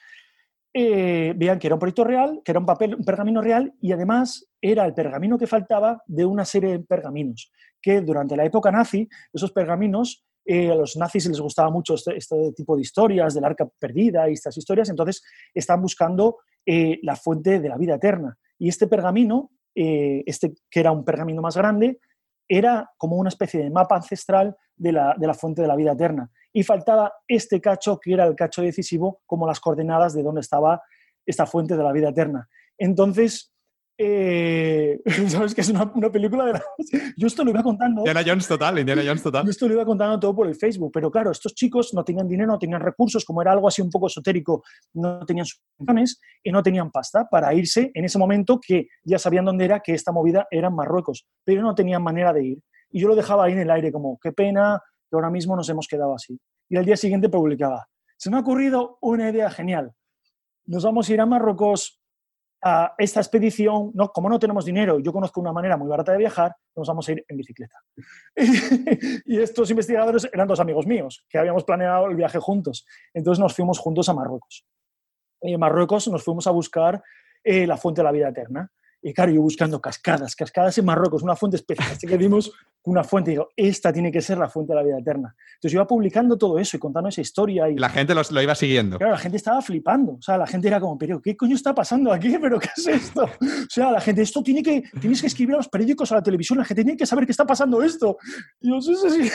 eh, 0.74 1.34
veían 1.38 1.58
que 1.58 1.68
era 1.68 1.76
un 1.76 1.80
proyecto 1.80 2.04
real, 2.04 2.42
que 2.44 2.52
era 2.52 2.60
un 2.60 2.66
papel, 2.66 2.96
un 2.96 3.06
pergamino 3.06 3.42
real 3.42 3.74
y 3.80 3.94
además 3.94 4.50
era 4.60 4.86
el 4.86 4.94
pergamino 4.94 5.38
que 5.38 5.48
faltaba 5.48 6.04
de 6.06 6.26
una 6.26 6.44
serie 6.44 6.72
de 6.72 6.80
pergaminos 6.80 7.50
que 7.86 8.02
durante 8.02 8.36
la 8.36 8.44
época 8.44 8.72
nazi, 8.72 9.08
esos 9.32 9.52
pergaminos 9.52 10.26
eh, 10.46 10.70
a 10.70 10.76
los 10.76 10.96
nazis 10.96 11.26
les 11.28 11.40
gustaba 11.40 11.72
mucho 11.72 11.96
este, 11.96 12.16
este, 12.18 12.52
tipo 12.54 12.76
de 12.76 12.84
historias 12.84 13.34
del 13.34 13.46
arca 13.46 13.68
perdida 13.80 14.30
y 14.30 14.34
estas 14.34 14.56
historias, 14.58 14.90
entonces 14.90 15.24
están 15.54 15.82
buscando 15.82 16.38
eh, 16.66 17.00
la 17.02 17.16
fuente 17.16 17.60
de 17.60 17.70
la 17.70 17.78
vida 17.78 17.96
eterna. 17.96 18.38
Y 18.60 18.70
este 18.70 18.88
pergamino, 18.88 19.52
eh, 19.74 20.24
este 20.26 20.54
que 20.70 20.80
era 20.80 20.92
un 20.92 21.04
pergamino 21.04 21.42
más 21.42 21.58
grande, 21.58 22.00
era 22.48 22.92
como 22.98 23.18
una 23.18 23.30
especie 23.30 23.64
de 23.64 23.72
mapa 23.72 23.96
ancestral 23.96 24.56
de 24.76 24.92
la, 24.92 25.16
de 25.18 25.26
la, 25.26 25.34
fuente 25.34 25.64
de 25.64 25.68
la 25.68 25.76
vida 25.76 25.94
eterna. 25.94 26.30
Y 26.54 26.64
faltaba 26.64 27.12
este 27.28 27.60
cacho, 27.60 28.00
que 28.00 28.14
era 28.14 28.26
el 28.26 28.36
cacho 28.36 28.62
decisivo, 28.62 29.22
como 29.26 29.48
las 29.48 29.60
coordenadas 29.60 30.14
de 30.14 30.22
dónde 30.22 30.42
estaba 30.42 30.82
esta 31.26 31.48
fuente 31.48 31.76
de 31.76 31.84
la 31.84 31.92
vida 31.92 32.10
eterna. 32.10 32.48
Entonces, 32.78 33.55
eh, 33.98 35.00
¿Sabes 35.28 35.56
que 35.56 35.62
es 35.62 35.70
una, 35.70 35.92
película 36.12 36.46
de 36.46 36.54
la... 36.54 36.64
Yo 37.18 37.28
esto 37.28 37.44
lo 37.44 37.52
iba 37.52 37.64
contando... 37.64 38.02
Indiana 38.02 38.24
Jones 38.26 38.48
total, 38.48 38.80
Indiana 38.80 39.02
Jones 39.06 39.24
total. 39.24 39.46
Yo 39.46 39.52
esto 39.52 39.68
lo 39.68 39.74
iba 39.74 39.86
contando 39.86 40.20
todo 40.20 40.36
por 40.36 40.48
el 40.48 40.56
Facebook, 40.56 40.92
pero 40.94 41.10
claro, 41.10 41.32
estos 41.32 41.54
chicos 41.54 41.94
no 41.94 42.04
tenían 42.04 42.28
dinero, 42.28 42.52
no 42.52 42.60
tenían 42.60 42.82
recursos, 42.82 43.24
como 43.24 43.42
era 43.42 43.52
algo 43.52 43.68
así 43.68 43.82
un 43.82 43.90
poco 43.90 44.08
esotérico, 44.08 44.64
no 44.94 45.26
tenían 45.26 45.46
subvenciones 45.46 46.20
y 46.44 46.52
no 46.52 46.62
tenían 46.62 46.92
pasta 46.92 47.28
para 47.30 47.54
irse 47.54 47.92
en 47.94 48.06
ese 48.06 48.18
momento 48.18 48.60
que 48.60 48.88
ya 49.04 49.18
sabían 49.18 49.46
dónde 49.46 49.66
era, 49.66 49.80
que 49.80 49.94
esta 49.94 50.12
movida 50.12 50.48
era 50.52 50.68
en 50.68 50.76
Marruecos, 50.76 51.26
pero 51.44 51.62
no 51.62 51.74
tenían 51.74 52.04
manera 52.04 52.34
de 52.34 52.46
ir. 52.46 52.60
Y 52.92 53.02
yo 53.02 53.08
lo 53.08 53.16
dejaba 53.16 53.46
ahí 53.46 53.54
en 53.54 53.60
el 53.60 53.72
aire 53.72 53.92
como, 53.92 54.20
qué 54.22 54.32
pena 54.32 54.82
que 55.10 55.16
ahora 55.16 55.30
mismo 55.30 55.56
nos 55.56 55.70
hemos 55.70 55.88
quedado 55.88 56.14
así. 56.14 56.38
Y 56.70 56.78
al 56.78 56.86
día 56.86 56.98
siguiente 56.98 57.30
publicaba, 57.30 57.88
se 58.18 58.30
me 58.30 58.38
ha 58.38 58.42
ocurrido 58.42 58.98
una 59.02 59.30
idea 59.30 59.50
genial. 59.50 59.94
Nos 60.66 60.84
vamos 60.84 61.10
a 61.10 61.14
ir 61.14 61.22
a 61.22 61.26
Marruecos 61.26 62.02
a 62.68 62.96
esta 62.98 63.20
expedición, 63.20 63.92
no, 63.94 64.10
como 64.10 64.28
no 64.28 64.40
tenemos 64.40 64.66
dinero, 64.66 64.98
yo 64.98 65.14
conozco 65.14 65.40
una 65.40 65.54
manera 65.54 65.78
muy 65.78 65.88
barata 65.88 66.14
de 66.14 66.18
viajar, 66.18 66.56
nos 66.76 66.88
vamos 66.88 67.08
a 67.08 67.12
ir 67.12 67.24
en 67.28 67.38
bicicleta. 67.38 67.78
y 69.26 69.40
estos 69.40 69.70
investigadores 69.70 70.28
eran 70.34 70.48
dos 70.48 70.60
amigos 70.60 70.88
míos, 70.88 71.24
que 71.30 71.38
habíamos 71.38 71.64
planeado 71.64 72.08
el 72.08 72.16
viaje 72.16 72.40
juntos. 72.40 72.88
Entonces 73.14 73.40
nos 73.40 73.54
fuimos 73.54 73.78
juntos 73.78 74.10
a 74.10 74.16
Marruecos. 74.16 74.66
Y 75.42 75.54
en 75.54 75.60
Marruecos 75.60 76.08
nos 76.08 76.24
fuimos 76.24 76.48
a 76.48 76.52
buscar 76.52 77.04
eh, 77.44 77.68
la 77.68 77.78
fuente 77.78 78.02
de 78.02 78.06
la 78.06 78.12
vida 78.12 78.30
eterna. 78.30 78.72
Y 79.08 79.14
claro, 79.14 79.32
yo 79.32 79.40
buscando 79.40 79.80
cascadas, 79.80 80.36
cascadas 80.36 80.76
en 80.80 80.86
Marruecos, 80.86 81.22
una 81.22 81.36
fuente 81.36 81.58
especial. 81.58 81.92
Así 81.92 82.08
que 82.08 82.18
dimos 82.18 82.52
una 82.86 83.04
fuente 83.04 83.30
y 83.30 83.34
digo, 83.36 83.50
esta 83.56 83.94
tiene 83.94 84.12
que 84.12 84.20
ser 84.20 84.40
la 84.40 84.50
fuente 84.50 84.74
de 84.74 84.78
la 84.78 84.84
vida 84.84 84.98
eterna. 84.98 85.36
Entonces 85.54 85.74
yo 85.74 85.78
iba 85.78 85.86
publicando 85.86 86.36
todo 86.40 86.58
eso 86.58 86.76
y 86.76 86.80
contando 86.80 87.10
esa 87.10 87.22
historia. 87.22 87.70
Y 87.70 87.76
la 87.76 87.90
gente 87.90 88.16
lo 88.16 88.42
iba 88.42 88.56
siguiendo. 88.56 88.98
Claro, 88.98 89.14
la 89.14 89.20
gente 89.20 89.38
estaba 89.38 89.62
flipando. 89.62 90.14
O 90.14 90.22
sea, 90.24 90.40
la 90.40 90.48
gente 90.48 90.70
era 90.70 90.80
como, 90.80 90.98
pero 90.98 91.22
¿qué 91.22 91.38
coño 91.38 91.56
está 91.56 91.76
pasando 91.76 92.12
aquí? 92.12 92.36
¿Pero 92.42 92.60
qué 92.60 92.70
es 92.76 92.88
esto? 92.88 93.26
O 93.26 93.70
sea, 93.70 93.92
la 93.92 94.02
gente, 94.02 94.24
esto 94.24 94.42
tiene 94.42 94.64
que, 94.64 94.82
tienes 95.00 95.22
que 95.22 95.28
escribir 95.28 95.54
a 95.54 95.58
los 95.58 95.70
periódicos, 95.70 96.12
a 96.12 96.16
la 96.16 96.24
televisión, 96.24 96.58
la 96.58 96.66
gente 96.66 96.84
tiene 96.84 96.98
que 96.98 97.06
saber 97.06 97.28
qué 97.28 97.32
está 97.32 97.46
pasando 97.46 97.84
esto. 97.84 98.18
Y 98.60 98.70
yo, 98.70 98.82
sí, 98.82 98.96
sí, 98.96 99.22
sí. 99.22 99.32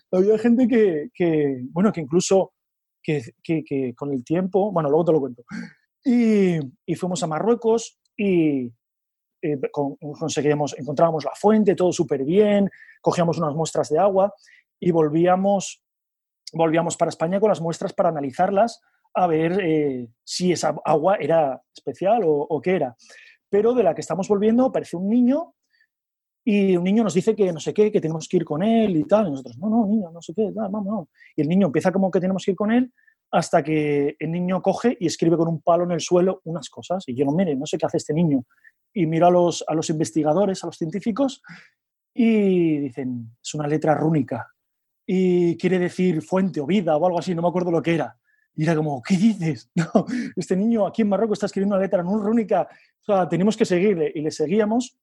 Había 0.10 0.38
gente 0.38 0.66
que, 0.66 1.10
que, 1.12 1.64
bueno, 1.70 1.92
que 1.92 2.00
incluso 2.00 2.54
que, 3.02 3.22
que, 3.44 3.92
con 3.94 4.10
el 4.10 4.24
tiempo, 4.24 4.72
bueno, 4.72 4.88
luego 4.88 5.04
te 5.04 5.12
lo 5.12 5.20
cuento. 5.20 5.44
Y, 6.02 6.56
y 6.86 6.94
fuimos 6.94 7.22
a 7.22 7.26
Marruecos 7.26 7.99
y 8.20 8.70
eh, 9.40 9.58
conseguíamos, 9.72 10.78
encontrábamos 10.78 11.24
la 11.24 11.30
fuente, 11.34 11.74
todo 11.74 11.90
súper 11.90 12.22
bien, 12.22 12.68
cogíamos 13.00 13.38
unas 13.38 13.54
muestras 13.54 13.88
de 13.88 13.98
agua 13.98 14.34
y 14.78 14.90
volvíamos, 14.90 15.82
volvíamos 16.52 16.98
para 16.98 17.08
España 17.08 17.40
con 17.40 17.48
las 17.48 17.62
muestras 17.62 17.94
para 17.94 18.10
analizarlas 18.10 18.82
a 19.14 19.26
ver 19.26 19.58
eh, 19.62 20.08
si 20.22 20.52
esa 20.52 20.76
agua 20.84 21.16
era 21.18 21.62
especial 21.74 22.20
o, 22.26 22.60
qué 22.60 22.76
era. 22.76 22.94
Pero 23.48 23.72
de 23.72 23.84
la 23.84 23.94
que 23.94 24.02
estamos 24.02 24.28
volviendo 24.28 24.66
aparece 24.66 24.98
un 24.98 25.08
niño 25.08 25.54
y 26.44 26.76
un 26.76 26.84
niño 26.84 27.02
nos 27.02 27.14
dice 27.14 27.34
que 27.34 27.50
no 27.54 27.58
sé 27.58 27.72
qué, 27.72 27.90
que 27.90 28.02
tenemos 28.02 28.28
que 28.28 28.36
ir 28.36 28.44
con 28.44 28.62
él 28.62 28.98
y 28.98 29.04
tal. 29.04 29.28
Y 29.28 29.30
nosotros, 29.30 29.56
no, 29.56 29.70
no, 29.70 29.86
niño, 29.86 30.10
no 30.10 30.20
sé 30.20 30.34
qué, 30.34 30.50
no, 30.50 30.68
no. 30.68 31.08
Y 31.34 31.40
el 31.40 31.48
niño 31.48 31.68
empieza 31.68 31.90
como 31.90 32.10
que 32.10 32.20
tenemos 32.20 32.44
que 32.44 32.50
ir 32.50 32.56
con 32.56 32.70
él 32.70 32.92
hasta 33.30 33.62
que 33.62 34.16
el 34.18 34.32
niño 34.32 34.60
coge 34.60 34.96
y 34.98 35.06
escribe 35.06 35.36
con 35.36 35.48
un 35.48 35.62
palo 35.62 35.84
en 35.84 35.92
el 35.92 36.00
suelo 36.00 36.40
unas 36.44 36.68
cosas. 36.68 37.04
Y 37.06 37.14
yo 37.14 37.24
no, 37.24 37.32
mire, 37.32 37.54
no 37.54 37.66
sé 37.66 37.78
qué 37.78 37.86
hace 37.86 37.98
este 37.98 38.12
niño. 38.12 38.44
Y 38.92 39.06
miro 39.06 39.26
a 39.26 39.30
los, 39.30 39.64
a 39.68 39.74
los 39.74 39.88
investigadores, 39.90 40.64
a 40.64 40.66
los 40.66 40.76
científicos, 40.76 41.42
y 42.12 42.78
dicen, 42.78 43.36
es 43.40 43.54
una 43.54 43.68
letra 43.68 43.94
rúnica. 43.94 44.48
Y 45.06 45.56
quiere 45.56 45.78
decir 45.78 46.22
fuente 46.22 46.60
o 46.60 46.66
vida 46.66 46.96
o 46.96 47.06
algo 47.06 47.18
así, 47.18 47.34
no 47.34 47.42
me 47.42 47.48
acuerdo 47.48 47.70
lo 47.70 47.82
que 47.82 47.94
era. 47.94 48.16
Y 48.54 48.64
era 48.64 48.74
como, 48.74 49.00
¿qué 49.02 49.16
dices? 49.16 49.70
No, 49.76 50.06
este 50.36 50.56
niño 50.56 50.86
aquí 50.86 51.02
en 51.02 51.08
Marruecos 51.08 51.36
está 51.36 51.46
escribiendo 51.46 51.76
una 51.76 51.82
letra 51.82 52.02
no 52.02 52.18
rúnica. 52.18 52.68
O 53.02 53.04
sea, 53.04 53.28
tenemos 53.28 53.56
que 53.56 53.64
seguirle. 53.64 54.12
Y 54.14 54.22
le 54.22 54.30
seguíamos 54.30 54.98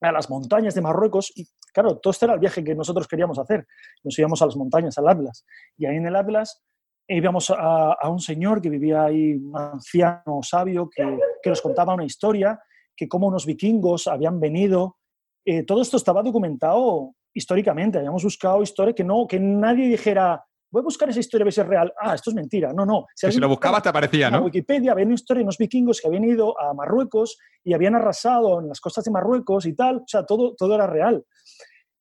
a 0.00 0.12
las 0.12 0.28
montañas 0.28 0.74
de 0.74 0.80
Marruecos. 0.80 1.32
Y 1.36 1.48
claro, 1.72 1.98
todo 1.98 2.10
este 2.10 2.26
era 2.26 2.34
el 2.34 2.40
viaje 2.40 2.64
que 2.64 2.74
nosotros 2.74 3.06
queríamos 3.06 3.38
hacer. 3.38 3.66
Nos 4.02 4.18
íbamos 4.18 4.42
a 4.42 4.46
las 4.46 4.56
montañas, 4.56 4.98
al 4.98 5.08
Atlas. 5.08 5.46
Y 5.78 5.86
ahí 5.86 5.96
en 5.96 6.06
el 6.06 6.16
Atlas 6.16 6.62
íbamos 7.08 7.50
a, 7.50 7.92
a, 7.92 8.08
un 8.08 8.20
señor 8.20 8.60
que 8.60 8.70
vivía 8.70 9.04
ahí, 9.04 9.34
un 9.34 9.56
anciano 9.56 10.40
sabio, 10.42 10.88
que, 10.88 11.18
que, 11.42 11.50
nos 11.50 11.60
contaba 11.60 11.94
una 11.94 12.04
historia, 12.04 12.58
que 12.96 13.08
como 13.08 13.28
unos 13.28 13.46
vikingos 13.46 14.06
habían 14.06 14.40
venido. 14.40 14.96
Eh, 15.44 15.64
todo 15.64 15.82
esto 15.82 15.96
estaba 15.96 16.22
documentado 16.22 17.14
históricamente, 17.34 17.98
habíamos 17.98 18.24
buscado 18.24 18.62
historia 18.62 18.94
que, 18.94 19.04
no, 19.04 19.26
que 19.26 19.38
nadie 19.38 19.88
dijera, 19.88 20.42
voy 20.70 20.80
a 20.80 20.84
buscar 20.84 21.08
esa 21.08 21.20
historia 21.20 21.44
a 21.44 21.46
ver 21.46 21.52
si 21.52 21.60
es 21.60 21.66
real. 21.66 21.92
Ah, 22.00 22.14
esto 22.14 22.30
es 22.30 22.36
mentira. 22.36 22.72
No, 22.72 22.86
no. 22.86 23.06
Si, 23.14 23.30
si 23.30 23.38
lo 23.38 23.48
buscabas 23.48 23.82
te 23.82 23.90
aparecía, 23.90 24.30
¿no? 24.30 24.38
En 24.38 24.44
Wikipedia 24.44 24.92
había 24.92 25.04
una 25.04 25.14
historia 25.14 25.40
de 25.40 25.44
unos 25.44 25.58
vikingos 25.58 26.00
que 26.00 26.08
habían 26.08 26.24
ido 26.24 26.58
a 26.58 26.72
Marruecos 26.74 27.38
y 27.62 27.74
habían 27.74 27.94
arrasado 27.94 28.60
en 28.60 28.68
las 28.68 28.80
costas 28.80 29.04
de 29.04 29.10
Marruecos 29.10 29.66
y 29.66 29.74
tal. 29.74 29.98
O 29.98 30.04
sea, 30.06 30.24
todo, 30.24 30.54
todo 30.54 30.74
era 30.74 30.86
real. 30.86 31.24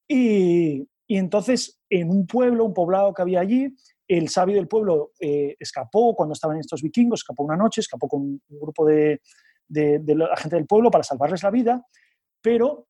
Y, 0.07 0.87
y 1.07 1.17
entonces, 1.17 1.81
en 1.89 2.09
un 2.09 2.25
pueblo, 2.25 2.65
un 2.65 2.73
poblado 2.73 3.13
que 3.13 3.21
había 3.21 3.41
allí, 3.41 3.75
el 4.07 4.29
sabio 4.29 4.55
del 4.55 4.67
pueblo 4.67 5.11
eh, 5.19 5.55
escapó 5.59 6.15
cuando 6.15 6.33
estaban 6.33 6.57
estos 6.57 6.81
vikingos, 6.81 7.21
escapó 7.21 7.43
una 7.43 7.55
noche, 7.57 7.81
escapó 7.81 8.07
con 8.07 8.21
un 8.21 8.41
grupo 8.47 8.85
de, 8.85 9.21
la 9.69 10.35
gente 10.37 10.55
del 10.55 10.67
pueblo 10.67 10.91
para 10.91 11.03
salvarles 11.03 11.43
la 11.43 11.51
vida, 11.51 11.85
pero 12.41 12.87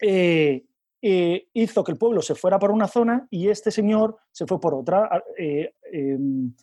eh, 0.00 0.64
eh, 1.00 1.48
hizo 1.52 1.84
que 1.84 1.92
el 1.92 1.98
pueblo 1.98 2.22
se 2.22 2.34
fuera 2.34 2.58
por 2.58 2.70
una 2.70 2.88
zona 2.88 3.26
y 3.30 3.48
este 3.48 3.70
señor 3.70 4.16
se 4.30 4.46
fue 4.46 4.60
por 4.60 4.74
otra. 4.74 5.22
Em, 5.36 6.54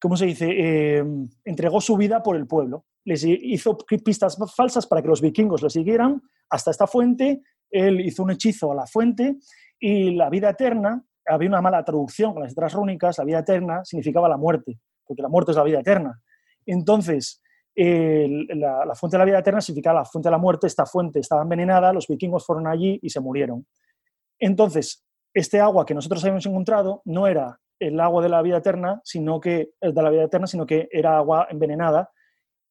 ¿Cómo 0.00 0.16
se 0.16 0.26
dice? 0.26 0.98
Em, 0.98 1.28
entregó 1.44 1.80
su 1.80 1.96
vida 1.96 2.22
por 2.22 2.36
el 2.36 2.46
pueblo. 2.46 2.86
Les 3.04 3.24
hizo 3.24 3.76
pistas 4.04 4.36
falsas 4.54 4.86
para 4.86 5.00
que 5.00 5.08
los 5.08 5.20
vikingos 5.20 5.62
lo 5.62 5.70
siguieran 5.70 6.22
hasta 6.50 6.72
esta 6.72 6.86
fuente. 6.86 7.42
Él 7.70 8.00
hizo 8.00 8.24
un 8.24 8.32
hechizo 8.32 8.72
a 8.72 8.74
la 8.74 8.86
fuente 8.86 9.36
y 9.78 10.10
la 10.12 10.28
vida 10.28 10.50
eterna 10.50 11.04
había 11.26 11.48
una 11.48 11.60
mala 11.60 11.84
traducción 11.84 12.32
con 12.32 12.42
las 12.42 12.52
letras 12.52 12.72
rúnicas, 12.74 13.18
la 13.18 13.24
vida 13.24 13.38
eterna 13.40 13.84
significaba 13.84 14.28
la 14.28 14.36
muerte, 14.36 14.78
porque 15.04 15.22
la 15.22 15.28
muerte 15.28 15.52
es 15.52 15.56
la 15.56 15.64
vida 15.64 15.80
eterna. 15.80 16.20
Entonces, 16.64 17.42
la, 17.76 18.94
fuente 18.94 19.16
de 19.16 19.18
la 19.18 19.24
vida 19.24 19.38
eterna 19.38 19.60
significaba 19.60 20.00
la 20.00 20.04
fuente 20.04 20.28
de 20.28 20.32
la 20.32 20.38
muerte, 20.38 20.66
esta 20.66 20.86
fuente 20.86 21.20
estaba 21.20 21.42
envenenada, 21.42 21.92
los 21.92 22.06
vikingos 22.06 22.44
fueron 22.44 22.66
allí 22.66 22.98
y 23.02 23.10
se 23.10 23.20
murieron. 23.20 23.66
Entonces, 24.38 25.04
este 25.34 25.60
agua 25.60 25.84
que 25.84 25.94
nosotros 25.94 26.22
habíamos 26.24 26.46
encontrado 26.46 27.02
no 27.04 27.26
era 27.26 27.60
el 27.78 28.00
agua 28.00 28.22
de 28.22 28.30
la 28.30 28.40
vida 28.40 28.58
eterna, 28.58 29.00
sino 29.04 29.40
que 29.40 29.70
de 29.80 30.02
la 30.02 30.10
vida 30.10 30.24
eterna, 30.24 30.46
sino 30.46 30.64
que 30.64 30.88
era 30.90 31.18
agua 31.18 31.46
envenenada 31.50 32.10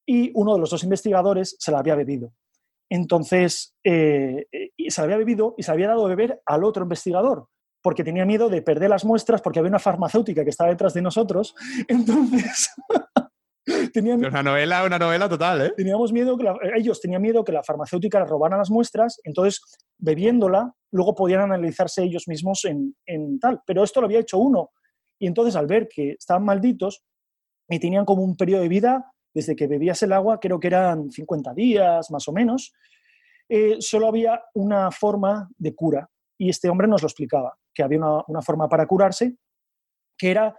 y 0.04 0.32
uno 0.34 0.54
de 0.54 0.60
los 0.60 0.70
dos 0.70 0.82
investigadores 0.82 1.56
se 1.58 1.70
la 1.70 1.78
había 1.78 1.94
bebido. 1.94 2.32
Entonces, 2.88 3.76
eh, 3.84 4.46
se 4.88 5.00
la 5.00 5.04
había 5.04 5.16
bebido 5.16 5.54
y 5.56 5.62
se 5.62 5.70
la 5.70 5.74
había 5.74 5.88
dado 5.88 6.06
a 6.06 6.08
beber 6.08 6.42
al 6.44 6.64
otro 6.64 6.82
investigador 6.82 7.48
porque 7.82 8.04
tenía 8.04 8.24
miedo 8.24 8.48
de 8.48 8.62
perder 8.62 8.90
las 8.90 9.04
muestras 9.04 9.40
porque 9.40 9.58
había 9.58 9.70
una 9.70 9.78
farmacéutica 9.78 10.44
que 10.44 10.50
estaba 10.50 10.70
detrás 10.70 10.94
de 10.94 11.02
nosotros. 11.02 11.54
Entonces, 11.88 12.70
tenían, 13.92 14.24
una 14.24 14.42
novela, 14.42 14.84
una 14.84 14.98
novela 14.98 15.28
total, 15.28 15.66
¿eh? 15.66 15.72
Teníamos 15.76 16.12
miedo 16.12 16.36
que 16.36 16.52
ellos 16.76 17.00
tenían 17.00 17.22
miedo 17.22 17.44
que 17.44 17.52
la 17.52 17.62
farmacéutica 17.62 18.20
les 18.20 18.28
robaran 18.28 18.58
las 18.58 18.70
muestras, 18.70 19.20
entonces 19.24 19.60
bebiéndola, 19.98 20.72
luego 20.92 21.14
podían 21.14 21.40
analizarse 21.40 22.02
ellos 22.02 22.24
mismos 22.26 22.64
en, 22.64 22.94
en 23.06 23.38
tal. 23.38 23.60
Pero 23.66 23.84
esto 23.84 24.00
lo 24.00 24.06
había 24.06 24.20
hecho 24.20 24.38
uno. 24.38 24.70
Y 25.18 25.26
entonces 25.26 25.56
al 25.56 25.66
ver 25.66 25.88
que 25.88 26.12
estaban 26.12 26.44
malditos 26.44 27.02
y 27.68 27.78
tenían 27.78 28.04
como 28.04 28.22
un 28.22 28.36
periodo 28.36 28.62
de 28.62 28.68
vida, 28.68 29.12
desde 29.34 29.54
que 29.54 29.66
bebías 29.66 30.02
el 30.02 30.12
agua, 30.12 30.40
creo 30.40 30.58
que 30.58 30.68
eran 30.68 31.10
50 31.10 31.52
días 31.52 32.10
más 32.10 32.26
o 32.26 32.32
menos, 32.32 32.72
eh, 33.48 33.76
solo 33.80 34.08
había 34.08 34.42
una 34.54 34.90
forma 34.90 35.48
de 35.56 35.74
cura. 35.74 36.08
Y 36.38 36.50
este 36.50 36.68
hombre 36.68 36.88
nos 36.88 37.02
lo 37.02 37.08
explicaba 37.08 37.56
que 37.74 37.82
había 37.82 37.98
una, 38.26 38.42
forma 38.42 38.68
para 38.68 38.86
curarse, 38.86 39.36
que 40.16 40.30
era 40.30 40.56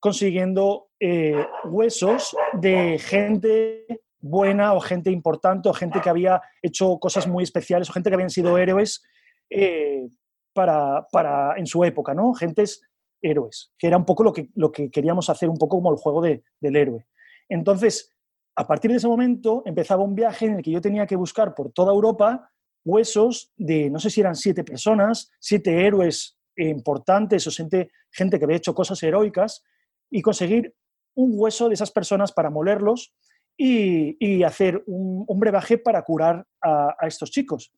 consiguiendo 0.00 0.90
eh, 0.98 1.46
huesos 1.64 2.36
de 2.54 2.98
gente 2.98 3.86
buena 4.20 4.74
o 4.74 4.80
gente 4.80 5.10
importante 5.10 5.68
o 5.68 5.72
gente 5.72 6.00
que 6.00 6.10
había 6.10 6.40
hecho 6.62 6.98
cosas 6.98 7.26
muy 7.26 7.44
especiales 7.44 7.90
o 7.90 7.92
gente 7.92 8.10
que 8.10 8.14
habían 8.14 8.30
sido 8.30 8.56
héroes 8.56 9.02
eh, 9.50 10.08
para, 10.52 11.06
para, 11.10 11.56
en 11.56 11.66
su 11.66 11.84
época, 11.84 12.14
¿no? 12.14 12.32
Gentes 12.34 12.82
héroes, 13.20 13.72
que 13.78 13.86
era 13.86 13.96
un 13.96 14.04
poco 14.04 14.22
lo 14.22 14.32
que, 14.32 14.48
lo 14.54 14.72
que 14.72 14.90
queríamos 14.90 15.28
hacer, 15.30 15.48
un 15.48 15.56
poco 15.56 15.76
como 15.76 15.90
el 15.90 15.98
juego 15.98 16.20
de, 16.20 16.42
del 16.60 16.76
héroe. 16.76 17.06
Entonces, 17.48 18.12
a 18.56 18.66
partir 18.66 18.90
de 18.90 18.98
ese 18.98 19.08
momento 19.08 19.62
empezaba 19.64 20.02
un 20.02 20.14
viaje 20.14 20.46
en 20.46 20.54
el 20.56 20.62
que 20.62 20.70
yo 20.70 20.80
tenía 20.80 21.06
que 21.06 21.16
buscar 21.16 21.54
por 21.54 21.72
toda 21.72 21.92
Europa 21.92 22.51
huesos 22.84 23.52
de, 23.56 23.90
no 23.90 23.98
sé 23.98 24.10
si 24.10 24.20
eran 24.20 24.36
siete 24.36 24.64
personas, 24.64 25.30
siete 25.38 25.86
héroes 25.86 26.38
importantes 26.56 27.46
o 27.46 27.50
gente, 27.50 27.90
gente 28.10 28.38
que 28.38 28.44
había 28.44 28.56
hecho 28.56 28.74
cosas 28.74 29.02
heroicas 29.02 29.64
y 30.10 30.22
conseguir 30.22 30.74
un 31.14 31.32
hueso 31.34 31.68
de 31.68 31.74
esas 31.74 31.90
personas 31.90 32.32
para 32.32 32.50
molerlos 32.50 33.14
y, 33.56 34.42
hacer 34.42 34.82
un, 34.86 35.26
brebaje 35.38 35.78
para 35.78 36.02
curar 36.02 36.46
a, 36.60 37.06
estos 37.06 37.30
chicos. 37.30 37.72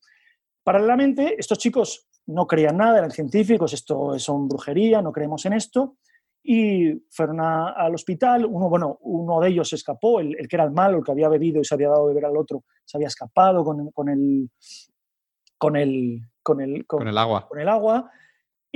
Paralelamente, 0.63 1.35
estos 1.37 1.57
chicos 1.57 2.07
no 2.27 2.47
creían 2.47 2.77
nada, 2.77 2.97
eran 2.97 3.11
científicos, 3.11 3.73
esto 3.73 4.15
es 4.15 4.25
brujería, 4.27 5.01
no 5.01 5.11
creemos 5.11 5.45
en 5.45 5.53
esto, 5.53 5.97
y 6.41 6.93
fueron 7.09 7.39
al 7.41 7.93
hospital. 7.93 8.45
Uno, 8.45 8.69
bueno, 8.69 8.97
uno 9.01 9.39
de 9.41 9.49
ellos 9.49 9.73
escapó, 9.73 10.19
el, 10.19 10.35
que 10.47 10.55
era 10.55 10.63
el 10.63 10.71
malo, 10.71 10.97
el 10.97 11.03
que 11.03 11.11
había 11.11 11.29
bebido 11.29 11.61
y 11.61 11.65
se 11.65 11.75
había 11.75 11.89
dado 11.89 12.07
de 12.07 12.13
beber 12.13 12.29
al 12.29 12.37
otro, 12.37 12.63
se 12.83 12.97
había 12.97 13.07
escapado 13.07 13.63
con, 13.63 13.91
con, 13.91 14.09
el, 14.09 14.49
con, 15.57 15.75
el, 15.75 16.21
con, 16.43 16.61
el, 16.61 16.85
con 16.85 17.07
el 17.07 17.17
agua. 17.17 17.47
Con 17.47 17.59
el 17.59 17.69
agua 17.69 18.11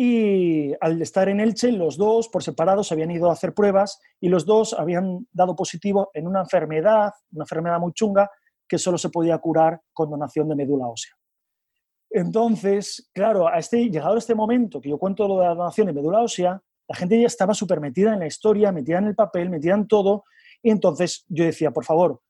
y 0.02 0.72
al 0.80 1.02
estar 1.02 1.28
en 1.28 1.42
Elche, 1.42 1.74
los 1.74 1.98
dos 1.98 2.30
por 2.30 2.42
separado 2.42 2.86
se 2.86 2.94
habían 2.94 3.12
ido 3.12 3.30
a 3.30 3.34
hacer 3.34 3.54
pruebas 3.54 4.00
y 4.22 4.30
los 4.30 4.46
dos 4.46 4.74
habían 4.74 5.28
dado 5.34 5.58
positivo 5.58 6.10
en 6.14 6.26
una 6.26 6.40
enfermedad, 6.40 7.12
una 7.34 7.44
enfermedad 7.44 7.82
muy 7.82 7.92
chunga, 7.92 8.32
que 8.66 8.78
solo 8.78 8.98
se 8.98 9.10
podía 9.10 9.38
curar 9.40 9.82
con 9.92 10.10
donación 10.10 10.48
de 10.48 10.56
médula 10.56 10.88
ósea. 10.88 11.12
Entonces, 12.10 13.10
claro, 13.14 13.50
a 13.50 13.58
este, 13.58 13.90
llegado 13.90 14.16
a 14.16 14.20
este 14.20 14.36
momento 14.36 14.80
que 14.80 14.88
yo 14.88 14.98
cuento 14.98 15.28
lo 15.28 15.40
de 15.40 15.48
la 15.48 15.56
donación 15.56 15.88
de 15.88 15.94
médula 15.94 16.22
ósea, 16.22 16.62
la 16.88 16.96
gente 16.96 17.20
ya 17.20 17.28
estaba 17.28 17.54
súper 17.54 17.82
metida 17.82 18.14
en 18.14 18.20
la 18.20 18.28
historia, 18.28 18.72
metida 18.72 19.00
en 19.00 19.08
el 19.08 19.16
papel, 19.16 19.50
metida 19.50 19.74
en 19.74 19.86
todo, 19.86 20.24
y 20.64 20.70
entonces 20.72 21.26
yo 21.28 21.44
decía, 21.44 21.72
por 21.72 21.84
favor, 21.84 22.22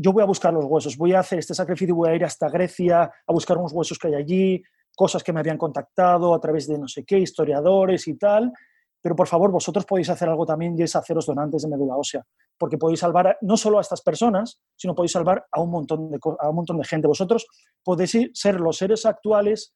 yo 0.00 0.12
voy 0.12 0.22
a 0.22 0.26
buscar 0.26 0.54
los 0.54 0.64
huesos, 0.64 0.96
voy 0.96 1.12
a 1.12 1.20
hacer 1.20 1.40
este 1.40 1.54
sacrificio, 1.54 1.94
voy 1.94 2.10
a 2.10 2.14
ir 2.14 2.24
hasta 2.24 2.48
Grecia 2.48 3.02
a 3.02 3.32
buscar 3.32 3.58
unos 3.58 3.72
huesos 3.72 3.98
que 3.98 4.06
hay 4.06 4.14
allí, 4.14 4.62
cosas 4.96 5.24
que 5.24 5.32
me 5.32 5.40
habían 5.40 5.58
contactado 5.58 6.34
a 6.34 6.40
través 6.40 6.68
de 6.68 6.78
no 6.78 6.86
sé 6.86 7.04
qué, 7.04 7.18
historiadores 7.18 8.06
y 8.06 8.14
tal, 8.16 8.52
pero 9.02 9.16
por 9.16 9.26
favor, 9.26 9.50
vosotros 9.50 9.84
podéis 9.84 10.08
hacer 10.10 10.28
algo 10.28 10.46
también 10.46 10.78
y 10.78 10.82
es 10.82 10.94
haceros 10.94 11.26
donantes 11.26 11.62
de 11.62 11.68
médula 11.68 11.96
ósea, 11.96 12.24
porque 12.56 12.78
podéis 12.78 13.00
salvar 13.00 13.38
no 13.40 13.56
solo 13.56 13.78
a 13.78 13.80
estas 13.80 14.00
personas, 14.00 14.60
sino 14.76 14.94
podéis 14.94 15.12
salvar 15.12 15.46
a 15.50 15.60
un 15.60 15.70
montón 15.70 16.10
de, 16.10 16.18
a 16.38 16.48
un 16.48 16.54
montón 16.54 16.78
de 16.78 16.84
gente. 16.84 17.08
Vosotros 17.08 17.46
podéis 17.82 18.16
ser 18.34 18.60
los 18.60 18.76
seres 18.76 19.04
actuales, 19.04 19.74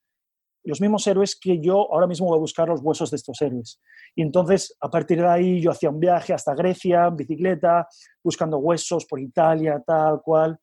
los 0.64 0.80
mismos 0.80 1.06
héroes 1.06 1.38
que 1.38 1.60
yo 1.60 1.92
ahora 1.92 2.06
mismo 2.06 2.26
voy 2.26 2.36
a 2.36 2.40
buscar 2.40 2.68
los 2.68 2.80
huesos 2.80 3.10
de 3.10 3.16
estos 3.16 3.40
héroes. 3.42 3.80
Y 4.14 4.22
entonces, 4.22 4.76
a 4.80 4.88
partir 4.88 5.20
de 5.20 5.28
ahí, 5.28 5.60
yo 5.60 5.70
hacía 5.70 5.90
un 5.90 5.98
viaje 5.98 6.32
hasta 6.32 6.54
Grecia, 6.54 7.06
en 7.06 7.16
bicicleta, 7.16 7.88
buscando 8.22 8.58
huesos 8.58 9.06
por 9.06 9.20
Italia, 9.20 9.82
tal 9.84 10.20
cual. 10.22 10.58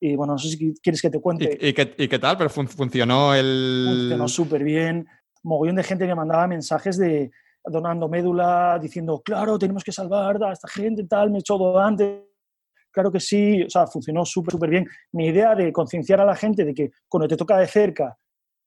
Y 0.00 0.16
bueno, 0.16 0.34
no 0.34 0.38
sé 0.38 0.50
si 0.50 0.74
quieres 0.80 1.00
que 1.00 1.10
te 1.10 1.20
cuente. 1.20 1.58
¿Y, 1.60 1.72
qué, 1.72 2.18
tal? 2.18 2.36
¿Pero 2.36 2.50
funcionó 2.50 3.34
el...? 3.34 3.86
Funcionó 3.88 4.28
súper 4.28 4.62
bien. 4.62 5.06
Mogollón 5.42 5.76
de 5.76 5.84
gente 5.84 6.06
me 6.06 6.14
mandaba 6.14 6.46
mensajes 6.46 6.98
de 6.98 7.30
donando 7.64 8.08
médula, 8.08 8.78
diciendo, 8.80 9.20
claro, 9.24 9.58
tenemos 9.58 9.84
que 9.84 9.92
salvar 9.92 10.42
a 10.42 10.52
esta 10.52 10.68
gente, 10.68 11.04
tal, 11.04 11.30
me 11.30 11.38
he 11.38 11.40
hecho 11.40 11.78
antes. 11.78 12.22
Claro 12.90 13.12
que 13.12 13.20
sí, 13.20 13.62
o 13.62 13.70
sea, 13.70 13.86
funcionó 13.86 14.24
súper, 14.24 14.52
súper 14.52 14.70
bien. 14.70 14.86
Mi 15.12 15.26
idea 15.26 15.54
de 15.54 15.72
concienciar 15.72 16.20
a 16.20 16.24
la 16.24 16.34
gente 16.34 16.64
de 16.64 16.74
que 16.74 16.90
cuando 17.08 17.28
te 17.28 17.36
toca 17.36 17.58
de 17.58 17.66
cerca, 17.66 18.16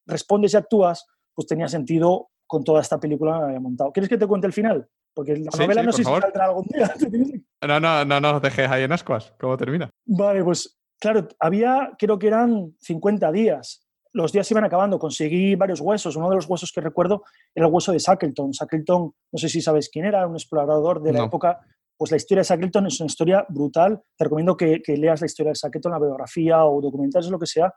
respondes 0.06 0.54
y 0.54 0.58
actúas, 0.58 1.06
pues 1.34 1.48
tenía 1.48 1.68
sentido 1.68 2.30
con 2.48 2.64
toda 2.64 2.82
esta 2.82 3.00
película 3.00 3.40
que 3.40 3.46
había 3.46 3.60
montado. 3.60 3.92
¿Quieres 3.92 4.10
que 4.10 4.18
te 4.18 4.28
cuente 4.28 4.48
el 4.48 4.54
final? 4.54 4.88
Porque 5.14 5.36
la 5.38 5.52
novela 5.58 5.84
no 5.84 5.92
sé 5.92 6.04
si 6.04 6.04
saldrá 6.04 6.46
algún 6.46 6.66
día. 6.68 6.94
No, 7.68 7.80
no, 7.80 8.04
no, 8.04 8.20
no 8.20 8.40
dejes 8.40 8.68
ahí 8.72 8.82
en 8.82 8.92
ascuas. 8.92 9.36
¿Cómo 9.40 9.56
termina? 9.56 9.88
Vale, 10.08 10.44
pues 10.44 10.80
claro, 11.00 11.28
había, 11.40 11.92
creo 12.00 12.18
que 12.18 12.26
eran 12.26 12.76
50 12.80 13.32
días. 13.32 13.88
Los 14.14 14.32
días 14.32 14.50
iban 14.50 14.64
acabando, 14.64 14.98
conseguí 14.98 15.54
varios 15.54 15.80
huesos. 15.80 16.16
Uno 16.16 16.28
de 16.28 16.38
los 16.38 16.50
huesos 16.50 16.72
que 16.72 16.82
recuerdo 16.82 17.24
era 17.54 17.68
el 17.68 17.72
hueso 17.72 17.92
de 17.92 18.00
Shackleton. 18.00 18.50
Shackleton, 18.50 19.14
no 19.32 19.38
sé 19.38 19.48
si 19.48 19.62
sabes 19.62 19.90
quién 19.90 20.06
era, 20.06 20.26
un 20.26 20.34
explorador 20.34 21.04
de 21.04 21.14
la 21.14 21.26
época. 21.26 21.60
Pues 21.96 22.10
la 22.10 22.18
historia 22.18 22.42
de 22.42 22.48
Shackleton 22.48 22.88
es 22.88 23.00
una 23.00 23.08
historia 23.08 23.46
brutal. 23.48 24.02
Te 24.18 24.24
recomiendo 24.24 24.58
que, 24.58 24.82
leas 24.88 25.22
la 25.22 25.28
historia 25.28 25.52
de 25.52 25.60
Shackleton, 25.62 25.92
la 25.92 26.00
biografía 26.00 26.66
o 26.66 26.82
documentales, 26.82 27.30
lo 27.30 27.38
que 27.38 27.46
sea, 27.46 27.72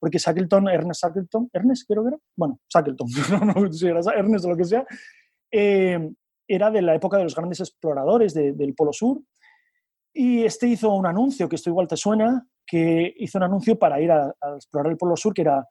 porque 0.00 0.18
Shackleton, 0.18 0.68
Ernest 0.68 1.02
Shackleton, 1.02 1.50
Ernest 1.52 1.86
creo 1.86 2.02
que 2.02 2.08
era, 2.08 2.18
bueno, 2.34 2.58
Shackleton, 2.68 3.06
no, 3.54 3.60
no 3.60 3.72
si 3.72 3.86
era 3.86 4.00
Ernest 4.16 4.46
o 4.46 4.48
lo 4.48 4.56
que 4.56 4.64
sea, 4.64 4.84
eh, 5.52 6.10
era 6.48 6.70
de 6.70 6.82
la 6.82 6.94
época 6.94 7.18
de 7.18 7.24
los 7.24 7.36
grandes 7.36 7.60
exploradores 7.60 8.34
del 8.34 8.74
Polo 8.74 8.92
Sur. 8.92 9.20
Y 10.12 10.42
este 10.42 10.66
hizo 10.66 10.92
un 10.92 11.06
anuncio, 11.06 11.48
que 11.48 11.54
esto 11.54 11.70
igual 11.70 11.86
te 11.86 11.96
suena, 11.96 12.44
que 12.66 13.14
hizo 13.18 13.38
un 13.38 13.44
anuncio 13.44 13.78
para 13.78 14.00
ir 14.00 14.10
a, 14.10 14.34
explorar 14.56 14.90
el 14.90 14.98
Polo 14.98 15.16
Sur, 15.16 15.32
que 15.32 15.42
era... 15.42 15.64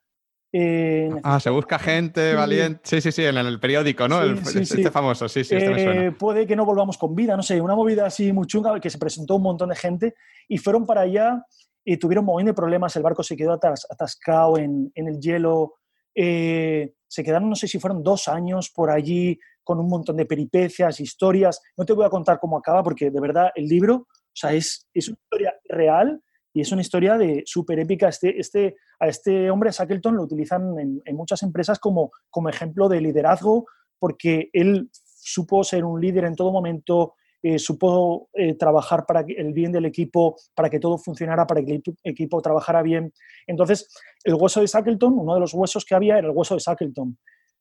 Eh, 0.52 1.12
ah, 1.24 1.40
se 1.40 1.50
busca 1.50 1.78
gente 1.78 2.34
valiente. 2.34 2.80
Sí, 2.84 3.02
sí, 3.02 3.12
sí, 3.12 3.26
en 3.26 3.38
el 3.38 3.60
periódico, 3.60 4.08
¿no? 4.08 4.24
este 4.24 4.90
famoso, 4.90 5.28
sí, 5.28 5.44
sí, 5.44 5.56
este 5.56 5.70
me 5.70 5.84
suena. 5.84 6.06
Eh, 6.06 6.12
puede 6.12 6.48
que 6.48 6.56
no 6.56 6.66
volvamos 6.66 6.98
con 6.98 7.14
vida, 7.14 7.36
no 7.36 7.44
sé, 7.44 7.60
una 7.60 7.76
movida 7.76 8.06
así 8.06 8.32
muy 8.32 8.48
chunga 8.48 8.80
que 8.80 8.90
se 8.90 8.98
presentó 8.98 9.36
un 9.36 9.44
montón 9.44 9.70
de 9.70 9.76
gente 9.76 10.16
y 10.48 10.58
fueron 10.58 10.86
para 10.86 11.02
allá 11.02 11.46
y 11.84 11.98
tuvieron 11.98 12.24
un 12.24 12.28
montón 12.28 12.46
de 12.48 12.54
problemas, 12.54 12.96
el 12.96 13.04
barco 13.04 13.24
se 13.24 13.36
quedó 13.36 13.54
atascado 13.54 14.58
en, 14.58 14.92
en 14.96 15.08
el 15.08 15.20
hielo, 15.20 15.76
eh, 16.16 16.94
se 17.08 17.24
quedaron, 17.24 17.50
no 17.50 17.56
sé 17.56 17.68
si 17.68 17.80
fueron 17.80 18.04
dos 18.04 18.28
años 18.28 18.70
por 18.70 18.92
allí 18.92 19.40
con 19.64 19.80
un 19.80 19.90
montón 19.90 20.18
de 20.18 20.26
peripecias, 20.26 21.00
historias. 21.00 21.62
No 21.78 21.86
te 21.86 21.94
voy 21.94 22.06
a 22.06 22.10
contar 22.10 22.40
cómo 22.40 22.58
acaba 22.58 22.84
porque 22.84 23.10
de 23.10 23.22
verdad 23.22 23.50
el 23.56 23.66
libro, 23.66 23.96
o 23.96 24.34
sea, 24.34 24.54
es, 24.54 24.88
es 24.94 25.08
una 25.08 25.18
historia 25.24 25.54
real 25.66 26.22
y 26.54 26.62
es 26.62 26.72
una 26.72 26.82
historia 26.82 27.18
de 27.18 27.44
súper 27.46 27.80
épica. 27.80 28.10
Este, 28.10 28.40
este, 28.40 28.76
a 29.00 29.08
este 29.08 29.50
hombre, 29.50 29.72
Shackleton, 29.72 30.16
lo 30.16 30.24
utilizan 30.24 30.78
en, 30.80 31.02
en, 31.06 31.16
muchas 31.16 31.44
empresas 31.44 31.80
como, 31.80 32.12
como 32.30 32.50
ejemplo 32.50 32.90
de 32.90 33.02
liderazgo 33.02 33.66
porque 34.00 34.50
él 34.54 34.90
supo 34.92 35.64
ser 35.64 35.84
un 35.84 36.02
líder 36.02 36.26
en 36.26 36.36
todo 36.36 36.52
momento, 36.52 37.16
eh, 37.42 37.58
supo 37.58 38.30
eh, 38.34 38.56
trabajar 38.56 39.06
para 39.06 39.22
el 39.22 39.54
bien 39.54 39.72
del 39.72 39.86
equipo, 39.86 40.36
para 40.54 40.70
que 40.70 40.80
todo 40.80 40.98
funcionara, 40.98 41.48
para 41.48 41.64
que 41.64 41.76
el 41.76 41.84
equipo 42.04 42.42
trabajara 42.42 42.82
bien. 42.82 43.14
Entonces, 43.48 43.90
el 44.26 44.36
hueso 44.36 44.60
de 44.60 44.68
Shackleton, 44.68 45.18
uno 45.18 45.36
de 45.36 45.40
los 45.40 45.54
huesos 45.54 45.86
que 45.86 45.96
había 45.96 46.18
era 46.18 46.28
el 46.28 46.36
hueso 46.36 46.56
de 46.56 46.60
Shackleton. 46.60 47.18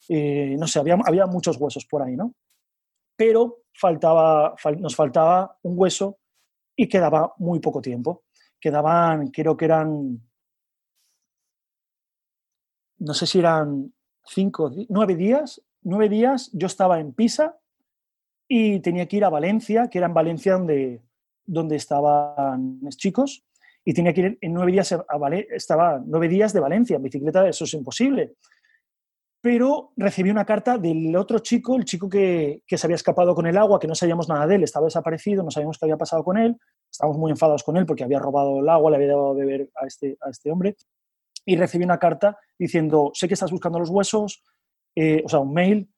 Eh, 0.08 0.56
no 0.58 0.66
sé, 0.66 0.80
había, 0.80 0.98
había, 1.04 1.26
muchos 1.26 1.56
huesos 1.58 1.86
por 1.86 2.02
ahí, 2.02 2.16
¿no? 2.16 2.34
Pero 3.16 3.62
faltaba, 3.72 4.54
nos 4.78 4.96
faltaba 4.96 5.56
un 5.62 5.74
hueso 5.78 6.18
y 6.74 6.88
quedaba 6.88 7.34
muy 7.38 7.60
poco 7.60 7.80
tiempo. 7.80 8.24
Quedaban, 8.60 9.28
creo 9.28 9.56
que 9.56 9.64
eran, 9.64 10.20
no 12.98 13.14
sé 13.14 13.26
si 13.26 13.38
eran 13.38 13.92
cinco, 14.24 14.72
nueve 14.88 15.14
días. 15.14 15.62
Nueve 15.82 16.08
días, 16.08 16.50
yo 16.52 16.66
estaba 16.66 16.98
en 16.98 17.12
Pisa 17.12 17.56
y 18.48 18.80
tenía 18.80 19.06
que 19.06 19.18
ir 19.18 19.24
a 19.24 19.28
Valencia, 19.28 19.88
que 19.88 19.98
era 19.98 20.06
en 20.06 20.14
Valencia 20.14 20.54
donde, 20.54 21.02
donde 21.44 21.76
estaban 21.76 22.78
los 22.82 22.96
chicos, 22.96 23.44
y 23.84 23.92
tenía 23.92 24.12
que 24.12 24.20
ir 24.20 24.38
en 24.40 24.52
nueve 24.52 24.72
días 24.72 24.92
a 24.92 25.28
estaba 25.50 26.02
nueve 26.04 26.28
días 26.28 26.52
de 26.52 26.60
Valencia, 26.60 26.96
en 26.96 27.02
bicicleta 27.02 27.46
eso 27.46 27.64
es 27.64 27.74
imposible. 27.74 28.34
Pero 29.40 29.92
recibí 29.96 30.30
una 30.30 30.44
carta 30.44 30.78
del 30.78 31.14
otro 31.14 31.38
chico, 31.38 31.76
el 31.76 31.84
chico 31.84 32.08
que, 32.08 32.62
que, 32.66 32.76
se 32.76 32.86
había 32.86 32.96
escapado 32.96 33.34
con 33.34 33.46
el 33.46 33.56
agua, 33.56 33.78
que 33.78 33.86
no 33.86 33.94
sabíamos 33.94 34.28
nada 34.28 34.46
de 34.46 34.56
él, 34.56 34.64
estaba 34.64 34.86
desaparecido, 34.86 35.44
no 35.44 35.50
sabíamos 35.50 35.78
qué 35.78 35.84
había 35.84 35.96
pasado 35.96 36.24
con 36.24 36.38
él, 36.38 36.56
estábamos 36.90 37.18
muy 37.18 37.30
enfadados 37.30 37.62
con 37.62 37.76
él 37.76 37.86
porque 37.86 38.02
había 38.02 38.18
robado 38.18 38.58
el 38.60 38.68
agua, 38.68 38.90
le 38.90 38.96
había 38.96 39.08
dado 39.08 39.34
de 39.34 39.44
beber 39.44 39.70
a 39.76 39.86
este, 39.86 40.18
a 40.20 40.30
este 40.30 40.50
hombre, 40.50 40.76
y 41.44 41.56
recibí 41.56 41.84
una 41.84 41.98
carta 41.98 42.38
diciendo, 42.58 43.10
sé 43.14 43.28
que 43.28 43.34
estás 43.34 43.50
buscando 43.50 43.78
los 43.78 43.90
huesos, 43.90 44.42
eh, 44.94 45.22
o 45.24 45.28
sea, 45.28 45.38
un 45.38 45.54
mail, 45.54 45.88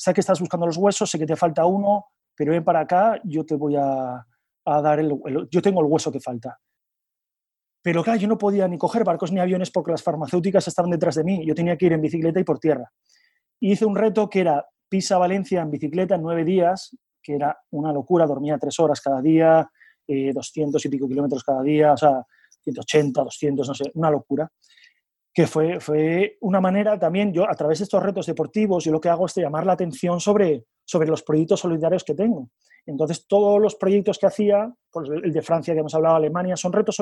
sé 0.00 0.14
que 0.14 0.20
estás 0.20 0.40
buscando 0.40 0.64
los 0.64 0.78
huesos, 0.78 1.10
sé 1.10 1.18
que 1.18 1.26
te 1.26 1.36
falta 1.36 1.66
uno, 1.66 2.06
pero 2.34 2.52
ven 2.52 2.64
para 2.64 2.80
acá, 2.80 3.20
yo 3.22 3.44
te 3.44 3.54
voy 3.54 3.76
a, 3.76 4.24
dar 4.64 4.98
el, 4.98 5.12
Yo 5.50 5.60
tengo 5.60 5.80
el 5.80 5.86
hueso 5.86 6.10
que 6.10 6.20
falta. 6.20 6.58
Pero 7.82 8.02
claro, 8.02 8.18
yo 8.18 8.26
no 8.28 8.38
podía 8.38 8.66
ni 8.66 8.78
coger 8.78 9.04
barcos 9.04 9.30
ni 9.30 9.40
aviones 9.40 9.70
porque 9.70 9.90
las 9.90 10.02
farmacéuticas 10.02 10.66
estaban 10.68 10.90
detrás 10.90 11.16
de 11.16 11.24
mí. 11.24 11.44
Yo 11.46 11.54
tenía 11.54 11.76
que 11.76 11.86
ir 11.86 11.92
en 11.92 12.00
bicicleta 12.00 12.40
y 12.40 12.44
por 12.44 12.58
tierra. 12.58 12.90
Hice 13.60 13.84
un 13.84 13.94
reto 13.94 14.28
que 14.30 14.40
era 14.40 14.66
Pisa-Valencia 14.88 15.60
en 15.60 15.70
bicicleta 15.70 16.14
en 16.14 16.22
nueve 16.22 16.44
días, 16.44 16.96
que 17.22 17.34
era 17.34 17.58
una 17.70 17.92
locura. 17.92 18.26
Dormía 18.26 18.58
tres 18.58 18.78
horas 18.80 19.00
cada 19.02 19.20
día, 19.20 19.70
200 20.06 20.82
eh, 20.82 20.88
y 20.88 20.90
pico 20.90 21.08
kilómetros 21.08 21.44
cada 21.44 21.62
día, 21.62 21.92
o 21.92 21.96
sea, 21.96 22.22
180, 22.64 23.22
200, 23.22 23.68
no 23.68 23.74
sé, 23.74 23.84
una 23.94 24.10
locura 24.10 24.50
que 25.32 25.46
fue, 25.46 25.78
fue 25.80 26.36
una 26.40 26.60
manera 26.60 26.98
también, 26.98 27.32
yo 27.32 27.48
a 27.48 27.54
través 27.54 27.78
de 27.78 27.84
estos 27.84 28.02
retos 28.02 28.26
deportivos, 28.26 28.84
yo 28.84 28.92
lo 28.92 29.00
que 29.00 29.08
hago 29.08 29.26
es 29.26 29.36
llamar 29.36 29.64
la 29.64 29.74
atención 29.74 30.20
sobre, 30.20 30.64
sobre 30.84 31.08
los 31.08 31.22
proyectos 31.22 31.60
solidarios 31.60 32.02
que 32.02 32.14
tengo. 32.14 32.48
Entonces, 32.86 33.26
todos 33.28 33.60
los 33.60 33.76
proyectos 33.76 34.18
que 34.18 34.26
hacía, 34.26 34.72
pues 34.90 35.08
el 35.08 35.32
de 35.32 35.42
Francia 35.42 35.74
que 35.74 35.80
hemos 35.80 35.94
hablado, 35.94 36.16
Alemania, 36.16 36.56
son 36.56 36.72
retos, 36.72 36.96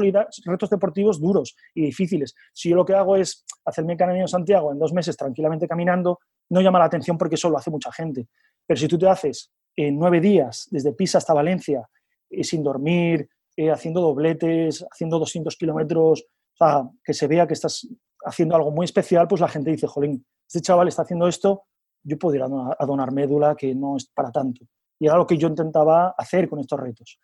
retos 0.44 0.70
deportivos 0.70 1.20
duros 1.20 1.56
y 1.74 1.82
difíciles. 1.82 2.34
Si 2.52 2.68
yo 2.68 2.76
lo 2.76 2.84
que 2.84 2.94
hago 2.94 3.16
es 3.16 3.46
hacerme 3.64 3.94
el 3.94 3.98
de 3.98 4.28
Santiago 4.28 4.72
en 4.72 4.78
dos 4.78 4.92
meses 4.92 5.16
tranquilamente 5.16 5.66
caminando, 5.66 6.18
no 6.50 6.60
llama 6.60 6.78
la 6.78 6.86
atención 6.86 7.16
porque 7.16 7.36
eso 7.36 7.48
lo 7.48 7.59
hace 7.59 7.70
mucha 7.70 7.92
gente. 7.92 8.28
Pero 8.66 8.78
si 8.78 8.88
tú 8.88 8.98
te 8.98 9.09
haces 9.09 9.50
en 9.76 9.98
nueve 9.98 10.20
días, 10.20 10.68
desde 10.70 10.92
Pisa 10.92 11.18
hasta 11.18 11.32
Valencia, 11.32 11.88
eh, 12.28 12.44
sin 12.44 12.62
dormir, 12.62 13.28
eh, 13.56 13.70
haciendo 13.70 14.00
dobletes, 14.00 14.84
haciendo 14.90 15.18
200 15.18 15.56
kilómetros, 15.56 16.22
o 16.22 16.56
sea, 16.56 16.90
que 17.05 17.14
se 17.14 17.26
vea 17.26 17.46
que 17.46 17.55
estás 17.55 17.86
haciendo 18.24 18.56
algo 18.56 18.70
muy 18.70 18.84
especial, 18.84 19.26
pues 19.28 19.40
la 19.40 19.48
gente 19.48 19.70
dice, 19.70 19.86
jolín, 19.86 20.24
este 20.46 20.60
chaval 20.60 20.88
está 20.88 21.02
haciendo 21.02 21.28
esto, 21.28 21.64
yo 22.02 22.18
puedo 22.18 22.36
ir 22.36 22.42
a 22.42 22.86
donar, 22.86 23.12
médula, 23.12 23.54
que 23.54 23.74
no 23.74 23.96
es 23.96 24.06
para 24.06 24.30
tanto. 24.30 24.64
Y 24.98 25.06
era 25.06 25.16
lo 25.16 25.26
que 25.26 25.36
yo 25.36 25.48
intentaba 25.48 26.14
hacer 26.16 26.48
con 26.48 26.58
estos 26.58 26.78
retos. 26.80 27.18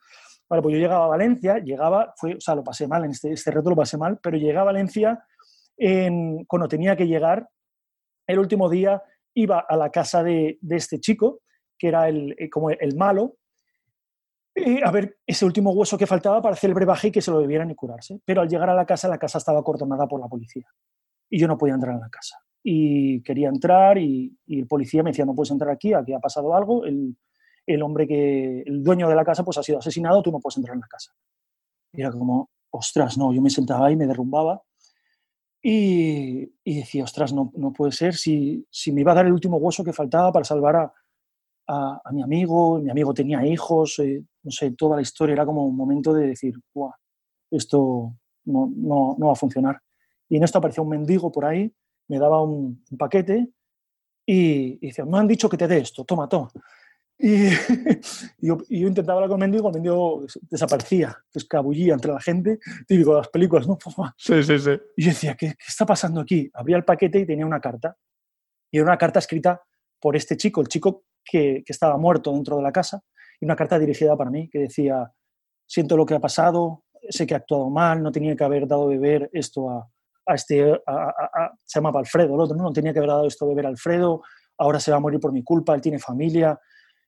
Vale, 0.48 0.62
pues 0.62 0.74
yo 0.74 0.78
llegaba 0.78 1.06
a 1.06 1.08
Valencia, 1.08 1.58
llegaba, 1.58 2.12
fue, 2.16 2.34
o 2.34 2.40
sea, 2.40 2.54
lo 2.54 2.62
pasé 2.62 2.86
mal, 2.86 3.04
en 3.04 3.10
este, 3.10 3.32
este 3.32 3.50
reto 3.50 3.70
lo 3.70 3.76
pasé 3.76 3.96
mal, 3.96 4.18
pero 4.22 4.36
llegué 4.36 4.58
a 4.58 4.64
Valencia 4.64 5.24
en, 5.76 6.44
cuando 6.44 6.68
tenía 6.68 6.96
que 6.96 7.06
llegar, 7.06 7.48
el 8.26 8.38
último 8.38 8.68
día 8.68 9.02
iba 9.34 9.64
a 9.66 9.76
la 9.76 9.90
casa 9.90 10.22
de, 10.22 10.58
de 10.60 10.76
este 10.76 11.00
chico, 11.00 11.40
que 11.78 11.88
era 11.88 12.08
el, 12.08 12.34
eh, 12.38 12.48
como 12.50 12.70
el 12.70 12.96
malo, 12.96 13.36
a 14.84 14.90
ver 14.90 15.18
ese 15.26 15.44
último 15.44 15.72
hueso 15.72 15.98
que 15.98 16.06
faltaba 16.06 16.40
para 16.40 16.54
hacer 16.54 16.70
el 16.70 16.74
brebaje 16.74 17.08
y 17.08 17.10
que 17.10 17.20
se 17.20 17.30
lo 17.30 17.40
debieran 17.40 17.70
y 17.70 17.74
curarse. 17.74 18.20
Pero 18.24 18.40
al 18.40 18.48
llegar 18.48 18.70
a 18.70 18.74
la 18.74 18.86
casa, 18.86 19.08
la 19.08 19.18
casa 19.18 19.38
estaba 19.38 19.60
acordonada 19.60 20.06
por 20.06 20.20
la 20.20 20.28
policía 20.28 20.66
y 21.28 21.38
yo 21.38 21.48
no 21.48 21.58
podía 21.58 21.74
entrar 21.74 21.96
a 21.96 22.00
la 22.00 22.08
casa. 22.08 22.38
Y 22.62 23.22
quería 23.22 23.48
entrar 23.48 23.98
y, 23.98 24.38
el 24.46 24.66
policía 24.66 25.02
me 25.02 25.10
decía, 25.10 25.24
no 25.24 25.34
puedes 25.34 25.50
entrar 25.50 25.70
aquí, 25.70 25.92
aquí 25.92 26.12
ha 26.12 26.20
pasado 26.20 26.54
algo, 26.54 26.84
el, 26.84 27.16
el, 27.66 27.82
hombre 27.82 28.06
que, 28.06 28.62
el 28.62 28.82
dueño 28.82 29.08
de 29.08 29.14
la 29.14 29.24
casa 29.24 29.44
pues 29.44 29.58
ha 29.58 29.62
sido 29.62 29.78
asesinado, 29.78 30.22
tú 30.22 30.30
no 30.30 30.40
puedes 30.40 30.56
entrar 30.56 30.74
en 30.74 30.80
la 30.80 30.88
casa. 30.88 31.12
Y 31.92 32.00
era 32.00 32.10
como, 32.10 32.50
ostras, 32.70 33.18
no, 33.18 33.32
yo 33.32 33.42
me 33.42 33.50
sentaba 33.50 33.86
ahí, 33.86 33.96
me 33.96 34.06
derrumbaba 34.06 34.62
y, 35.60 36.52
y 36.62 36.76
decía, 36.76 37.04
ostras, 37.04 37.32
no, 37.32 37.52
no 37.56 37.72
puede 37.72 37.92
ser, 37.92 38.14
si, 38.14 38.66
si 38.70 38.92
me 38.92 39.00
iba 39.00 39.12
a 39.12 39.16
dar 39.16 39.26
el 39.26 39.32
último 39.32 39.56
hueso 39.58 39.84
que 39.84 39.92
faltaba 39.92 40.32
para 40.32 40.44
salvar 40.44 40.76
a, 40.76 40.92
a, 41.66 42.00
mi 42.12 42.22
amigo, 42.22 42.78
mi 42.78 42.90
amigo 42.90 43.14
tenía 43.14 43.44
hijos, 43.46 43.98
eh, 43.98 44.22
no 44.42 44.50
sé, 44.50 44.72
toda 44.72 44.96
la 44.96 45.02
historia 45.02 45.32
era 45.32 45.46
como 45.46 45.64
un 45.64 45.76
momento 45.76 46.12
de 46.12 46.28
decir, 46.28 46.54
esto 47.50 48.14
no, 48.44 48.72
no, 48.74 49.16
no, 49.18 49.26
va 49.26 49.32
a 49.32 49.36
funcionar. 49.36 49.80
Y 50.28 50.36
en 50.36 50.44
esto 50.44 50.58
apareció 50.58 50.82
un 50.82 50.90
mendigo 50.90 51.30
por 51.32 51.44
ahí, 51.44 51.72
me 52.08 52.18
daba 52.18 52.42
un, 52.42 52.84
paquete 52.98 53.48
y, 54.26 54.78
y 54.80 54.88
decía, 54.88 55.04
me 55.04 55.18
han 55.18 55.28
dicho 55.28 55.48
que 55.48 55.56
te 55.56 55.68
dé 55.68 55.78
esto, 55.78 56.04
toma, 56.04 56.28
toma. 56.28 56.50
Y, 57.18 57.50
yo, 58.46 58.58
intentaba 58.68 59.18
hablar 59.18 59.30
con 59.30 59.42
el 59.42 59.48
mendigo, 59.48 59.68
el 59.68 59.74
mendigo 59.74 60.26
desaparecía, 60.50 61.16
se 61.30 61.38
escabullía 61.38 61.94
entre 61.94 62.12
la 62.12 62.20
gente, 62.20 62.58
típico 62.86 63.12
de 63.12 63.18
las 63.18 63.28
películas, 63.28 63.66
¿no? 63.66 63.78
Sí, 64.16 64.42
sí, 64.42 64.58
sí. 64.58 64.70
Y 64.96 65.02
yo 65.04 65.08
decía, 65.10 65.36
¿qué, 65.36 65.54
¿qué, 65.58 65.64
está 65.66 65.86
pasando 65.86 66.20
aquí? 66.20 66.50
Abría 66.52 66.76
el 66.76 66.84
paquete 66.84 67.20
y 67.20 67.26
tenía 67.26 67.46
una 67.46 67.60
carta. 67.60 67.96
Y 68.70 68.78
era 68.78 68.86
una 68.86 68.98
carta 68.98 69.20
escrita 69.20 69.62
por 70.00 70.16
este 70.16 70.36
chico, 70.36 70.60
el 70.60 70.68
chico 70.68 71.04
que, 71.24 71.62
estaba 71.66 71.96
muerto 71.96 72.32
dentro 72.32 72.56
de 72.56 72.62
la 72.62 72.72
casa, 72.72 73.00
y 73.40 73.44
una 73.44 73.56
carta 73.56 73.78
dirigida 73.78 74.16
para 74.16 74.30
mí 74.30 74.48
que 74.50 74.60
decía, 74.60 75.12
siento 75.66 75.96
lo 75.96 76.06
que 76.06 76.14
ha 76.14 76.20
pasado, 76.20 76.84
sé 77.08 77.26
que 77.26 77.34
he 77.34 77.36
actuado 77.36 77.70
mal, 77.70 78.02
no 78.02 78.12
tenía 78.12 78.36
que 78.36 78.44
haber 78.44 78.66
dado 78.66 78.88
de 78.88 78.98
beber 78.98 79.30
esto 79.32 79.70
a, 79.70 79.88
a 80.26 80.34
este, 80.34 80.72
a, 80.86 81.52
se 81.64 81.78
llamaba 81.78 82.00
Alfredo, 82.00 82.34
el 82.34 82.40
otro, 82.40 82.56
¿no? 82.56 82.72
tenía 82.72 82.92
que 82.92 82.98
haber 82.98 83.10
dado 83.10 83.26
esto 83.26 83.46
de 83.46 83.50
beber 83.50 83.66
a 83.66 83.68
Alfredo, 83.70 84.22
ahora 84.58 84.80
se 84.80 84.90
va 84.90 84.98
a 84.98 85.00
morir 85.00 85.20
por 85.20 85.32
mi 85.32 85.42
culpa, 85.42 85.74
él 85.74 85.80
tiene 85.80 85.98
familia, 85.98 86.58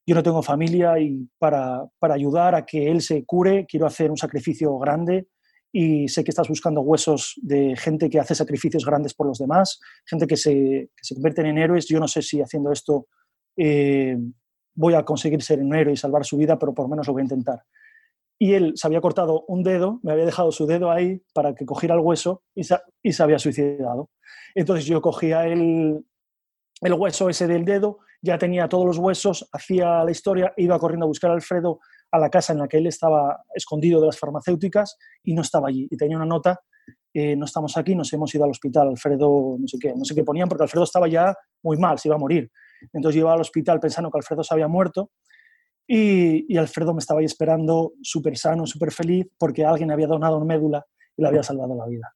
yo 0.07 0.15
no 0.15 0.23
tengo 0.23 0.43
familia 0.43 0.99
y 0.99 1.29
para, 1.39 1.85
para 1.99 2.15
ayudar 2.15 2.55
a 2.55 2.65
que 2.65 2.91
él 2.91 3.01
se 3.03 3.25
cure 3.25 3.67
quiero 3.67 3.87
hacer 3.87 4.11
un 4.11 4.17
sacrificio 4.17 4.79
grande 4.79 5.27
y 5.73 6.09
sé 6.09 6.25
que 6.25 6.31
estás 6.31 6.49
buscando 6.49 6.81
huesos 6.81 7.35
de 7.43 7.77
gente 7.77 8.09
que 8.09 8.21
hace 8.21 8.35
sacrificios 8.35 8.87
grandes 8.87 9.15
por 9.15 9.27
los 9.27 9.39
demás, 9.39 9.79
gente 10.07 10.27
que 10.27 10.37
se, 10.37 10.53
que 10.97 11.03
se 11.03 11.15
convierten 11.15 11.47
en 11.47 11.59
héroes. 11.59 11.87
Yo 11.87 12.01
no 12.01 12.09
sé 12.09 12.23
si 12.23 12.41
haciendo 12.41 12.73
esto 12.73 13.09
eh, 13.57 14.17
voy 14.75 14.95
a 14.95 15.05
conseguir 15.05 15.43
ser 15.43 15.61
un 15.61 15.75
héroe 15.75 15.95
y 15.95 15.97
salvar 15.97 16.25
su 16.25 16.37
vida, 16.37 16.59
pero 16.59 16.75
por 16.75 16.85
lo 16.85 16.91
menos 16.91 17.07
lo 17.07 17.13
voy 17.13 17.23
a 17.23 17.25
intentar. 17.25 17.63
Y 18.39 18.53
él 18.53 18.73
se 18.77 18.87
había 18.87 19.01
cortado 19.01 19.45
un 19.49 19.63
dedo, 19.63 19.99
me 20.03 20.13
había 20.13 20.27
dejado 20.27 20.53
su 20.53 20.67
dedo 20.67 20.91
ahí 20.91 21.23
para 21.33 21.55
que 21.55 21.65
cogiera 21.65 21.95
el 21.95 22.01
hueso 22.01 22.43
y 22.55 22.65
se, 22.65 23.23
había 23.23 23.39
suicidado. 23.39 24.11
Entonces 24.55 24.85
yo 24.85 25.01
cogía 25.01 25.47
el, 25.47 26.05
el 26.83 26.93
hueso 26.93 27.31
ese 27.31 27.47
del 27.47 27.65
dedo, 27.65 27.99
ya 28.21 28.37
tenía 28.37 28.69
todos 28.69 28.85
los 28.85 28.99
huesos, 28.99 29.49
hacía 29.53 30.05
la 30.05 30.11
historia, 30.11 30.53
iba 30.59 30.79
corriendo 30.79 31.07
a 31.07 31.09
buscar 31.09 31.31
a 31.31 31.35
Alfredo 31.35 31.81
a 32.11 32.19
la 32.19 32.31
casa 32.31 32.53
en 32.53 32.61
la 32.61 32.69
que 32.69 32.79
él 32.79 32.87
estaba 32.87 33.43
escondido 33.55 34.01
de 34.01 34.07
las 34.07 34.19
farmacéuticas 34.19 34.97
y 35.23 35.35
no 35.35 35.43
estaba 35.43 35.69
allí. 35.69 35.89
Y 35.91 35.97
tenía 35.97 36.17
una 36.17 36.27
nota, 36.27 36.61
eh, 37.15 37.35
no 37.37 37.47
estamos 37.47 37.77
aquí, 37.77 37.95
nos 37.95 38.13
hemos 38.13 38.35
ido 38.35 38.45
al 38.45 38.51
hospital, 38.51 38.89
Alfredo, 38.89 39.57
no 39.59 39.67
sé 39.67 39.79
qué, 39.81 39.95
no 39.95 40.05
sé 40.05 40.15
qué 40.15 40.23
ponían, 40.23 40.49
porque 40.49 40.65
Alfredo 40.65 40.85
estaba 40.85 41.09
ya 41.09 41.35
muy 41.63 41.79
mal, 41.79 41.99
se 41.99 42.09
iba 42.09 42.17
a 42.17 42.19
morir. 42.19 42.51
Entonces 42.93 43.17
yo 43.17 43.27
iba 43.27 43.33
al 43.33 43.41
hospital 43.41 43.81
pensando 43.81 44.11
que 44.11 44.19
Alfredo 44.19 44.43
se 44.43 44.55
había 44.55 44.69
muerto 44.69 45.11
y, 45.87 46.53
y 46.53 46.57
Alfredo 46.57 46.95
me 46.95 46.99
estaba 46.99 47.21
ahí 47.21 47.27
esperando 47.27 47.93
súper 48.03 48.37
sano, 48.37 48.67
súper 48.67 48.93
feliz, 48.93 49.27
porque 49.39 49.65
alguien 49.65 49.91
había 49.91 50.07
donado 50.07 50.37
una 50.37 50.47
médula 50.47 50.85
y 51.17 51.23
le 51.23 51.29
había 51.29 51.43
salvado 51.43 51.75
la 51.75 51.87
vida. 51.87 52.13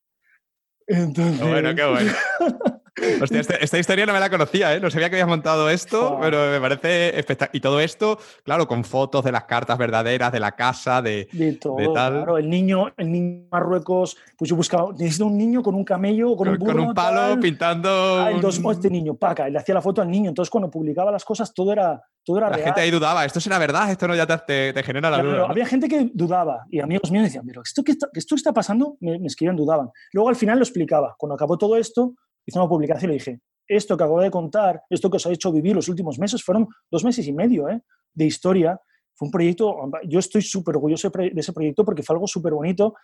Entonces... 0.86 1.40
Qué 1.40 1.48
bueno, 1.48 1.74
qué 1.74 1.84
bueno. 1.84 2.12
Hostia, 3.22 3.40
este, 3.40 3.64
esta, 3.64 3.78
historia 3.78 4.06
no 4.06 4.12
me 4.12 4.20
la 4.20 4.30
conocía, 4.30 4.74
¿eh? 4.74 4.80
No 4.80 4.90
sabía 4.90 5.08
que 5.08 5.16
habías 5.16 5.28
montado 5.28 5.70
esto, 5.70 6.18
pero 6.20 6.50
me 6.50 6.60
parece 6.60 7.18
espectacular. 7.18 7.56
Y 7.56 7.60
todo 7.60 7.80
esto, 7.80 8.18
claro, 8.44 8.66
con 8.66 8.84
fotos 8.84 9.24
de 9.24 9.32
las 9.32 9.44
cartas 9.44 9.78
verdaderas, 9.78 10.32
de 10.32 10.40
la 10.40 10.52
casa, 10.52 11.02
de, 11.02 11.28
de 11.32 11.54
todo. 11.54 11.76
tal. 11.92 12.12
Claro, 12.14 12.38
el 12.38 12.48
niño, 12.48 12.92
el 12.96 13.12
niño 13.12 13.46
Marruecos, 13.50 14.16
pues 14.36 14.48
yo 14.48 14.56
buscaba, 14.56 14.92
necesito 14.92 15.26
un 15.26 15.36
niño 15.36 15.62
con 15.62 15.74
un 15.74 15.84
camello, 15.84 16.36
con, 16.36 16.48
un 16.48 16.58
burro, 16.58 16.72
Con 16.72 16.80
un 16.88 16.94
palo 16.94 17.40
pintando. 17.40 17.90
Ah, 18.18 18.30
entonces, 18.30 18.62
este 18.70 18.90
niño, 18.90 19.14
paca, 19.14 19.48
y 19.48 19.52
le 19.52 19.58
hacía 19.58 19.74
la 19.74 19.82
foto 19.82 20.02
al 20.02 20.10
niño. 20.10 20.28
Entonces, 20.28 20.50
cuando 20.50 20.70
publicaba 20.70 21.10
las 21.10 21.24
cosas, 21.24 21.52
todo 21.54 21.72
era, 21.72 22.02
todo 22.24 22.38
era 22.38 22.50
la 22.50 22.58
gente 22.58 22.80
ahí 22.80 22.90
dudaba, 22.90 23.24
¿esto 23.24 23.40
será 23.40 23.58
verdad? 23.58 23.90
Esto 23.90 24.06
no 24.06 24.14
ya 24.14 24.26
te, 24.26 24.72
te, 24.72 24.82
genera 24.82 25.10
la 25.10 25.22
duda. 25.22 25.46
Había 25.48 25.66
gente 25.66 25.88
que 25.88 26.10
dudaba 26.12 26.64
y 26.70 26.80
amigos 26.80 27.10
míos 27.10 27.24
decían, 27.24 27.44
pero 27.46 27.62
esto 27.62 27.82
que 27.82 27.92
está, 27.92 28.08
esto 28.12 28.34
está 28.34 28.52
pasando, 28.52 28.96
me, 29.00 29.18
me 29.18 29.26
escribían, 29.26 29.56
dudaban. 29.56 29.90
Luego 30.12 30.28
al 30.28 30.36
final 30.36 30.58
lo 30.58 30.64
explicaba. 30.64 31.14
Cuando 31.18 31.34
acabó 31.34 31.56
todo 31.56 31.76
esto, 31.76 32.14
hice 32.50 32.58
una 32.58 32.68
publicación 32.68 33.10
y 33.10 33.12
le 33.12 33.18
dije, 33.18 33.40
esto 33.66 33.96
que 33.96 34.04
acabo 34.04 34.20
de 34.20 34.30
contar, 34.30 34.82
esto 34.90 35.08
que 35.08 35.16
os 35.16 35.26
ha 35.26 35.32
hecho 35.32 35.52
vivir 35.52 35.74
los 35.74 35.88
últimos 35.88 36.18
meses, 36.18 36.42
fueron 36.42 36.68
dos 36.90 37.04
meses 37.04 37.26
y 37.26 37.32
medio 37.32 37.68
¿eh? 37.68 37.80
de 38.12 38.24
historia. 38.24 38.78
Fue 39.14 39.26
un 39.26 39.32
proyecto, 39.32 39.76
yo 40.08 40.18
estoy 40.18 40.42
súper 40.42 40.76
orgulloso 40.76 41.10
de 41.10 41.32
ese 41.36 41.52
proyecto 41.52 41.84
porque 41.84 42.02
fue 42.02 42.14
algo 42.14 42.26
súper 42.26 42.52
bonito 42.52 42.94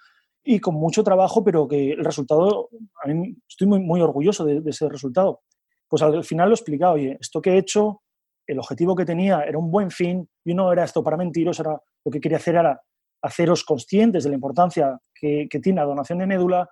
y 0.43 0.60
con 0.60 0.74
mucho 0.74 1.05
trabajo, 1.05 1.44
pero 1.44 1.68
que 1.68 1.93
el 1.93 2.05
resultado, 2.05 2.68
a 3.02 3.09
mí 3.09 3.36
estoy 3.48 3.66
muy, 3.66 3.81
muy 3.81 4.01
orgulloso 4.01 4.44
de, 4.44 4.62
ese 4.66 4.89
resultado. 4.89 5.40
Pues 5.89 6.02
al 6.02 6.24
final 6.24 6.48
lo 6.48 6.55
he 6.55 6.59
explicado, 6.59 6.94
oye, 6.94 7.16
esto 7.20 7.40
que 7.40 7.51
he 7.51 7.59
hecho, 7.59 8.02
el 8.47 8.59
objetivo 8.59 8.97
que 8.97 9.05
tenía 9.05 9.43
era 9.43 9.59
un 9.59 9.70
buen 9.70 9.90
fin, 9.90 10.28
y 10.44 10.55
no 10.55 10.73
era 10.73 10.85
esto 10.85 11.02
para 11.02 11.16
mentiros, 11.16 11.60
era, 11.60 11.81
lo 12.05 12.10
que 12.10 12.20
quería 12.20 12.39
hacer 12.39 12.55
era 12.56 12.81
haceros 13.23 13.64
conscientes 13.64 14.24
de 14.24 14.31
la 14.31 14.36
importancia 14.36 14.98
que, 15.14 15.48
que 15.51 15.60
tiene 15.60 15.81
la 15.81 15.86
donación 15.86 16.18
de 16.18 16.27
médula, 16.27 16.68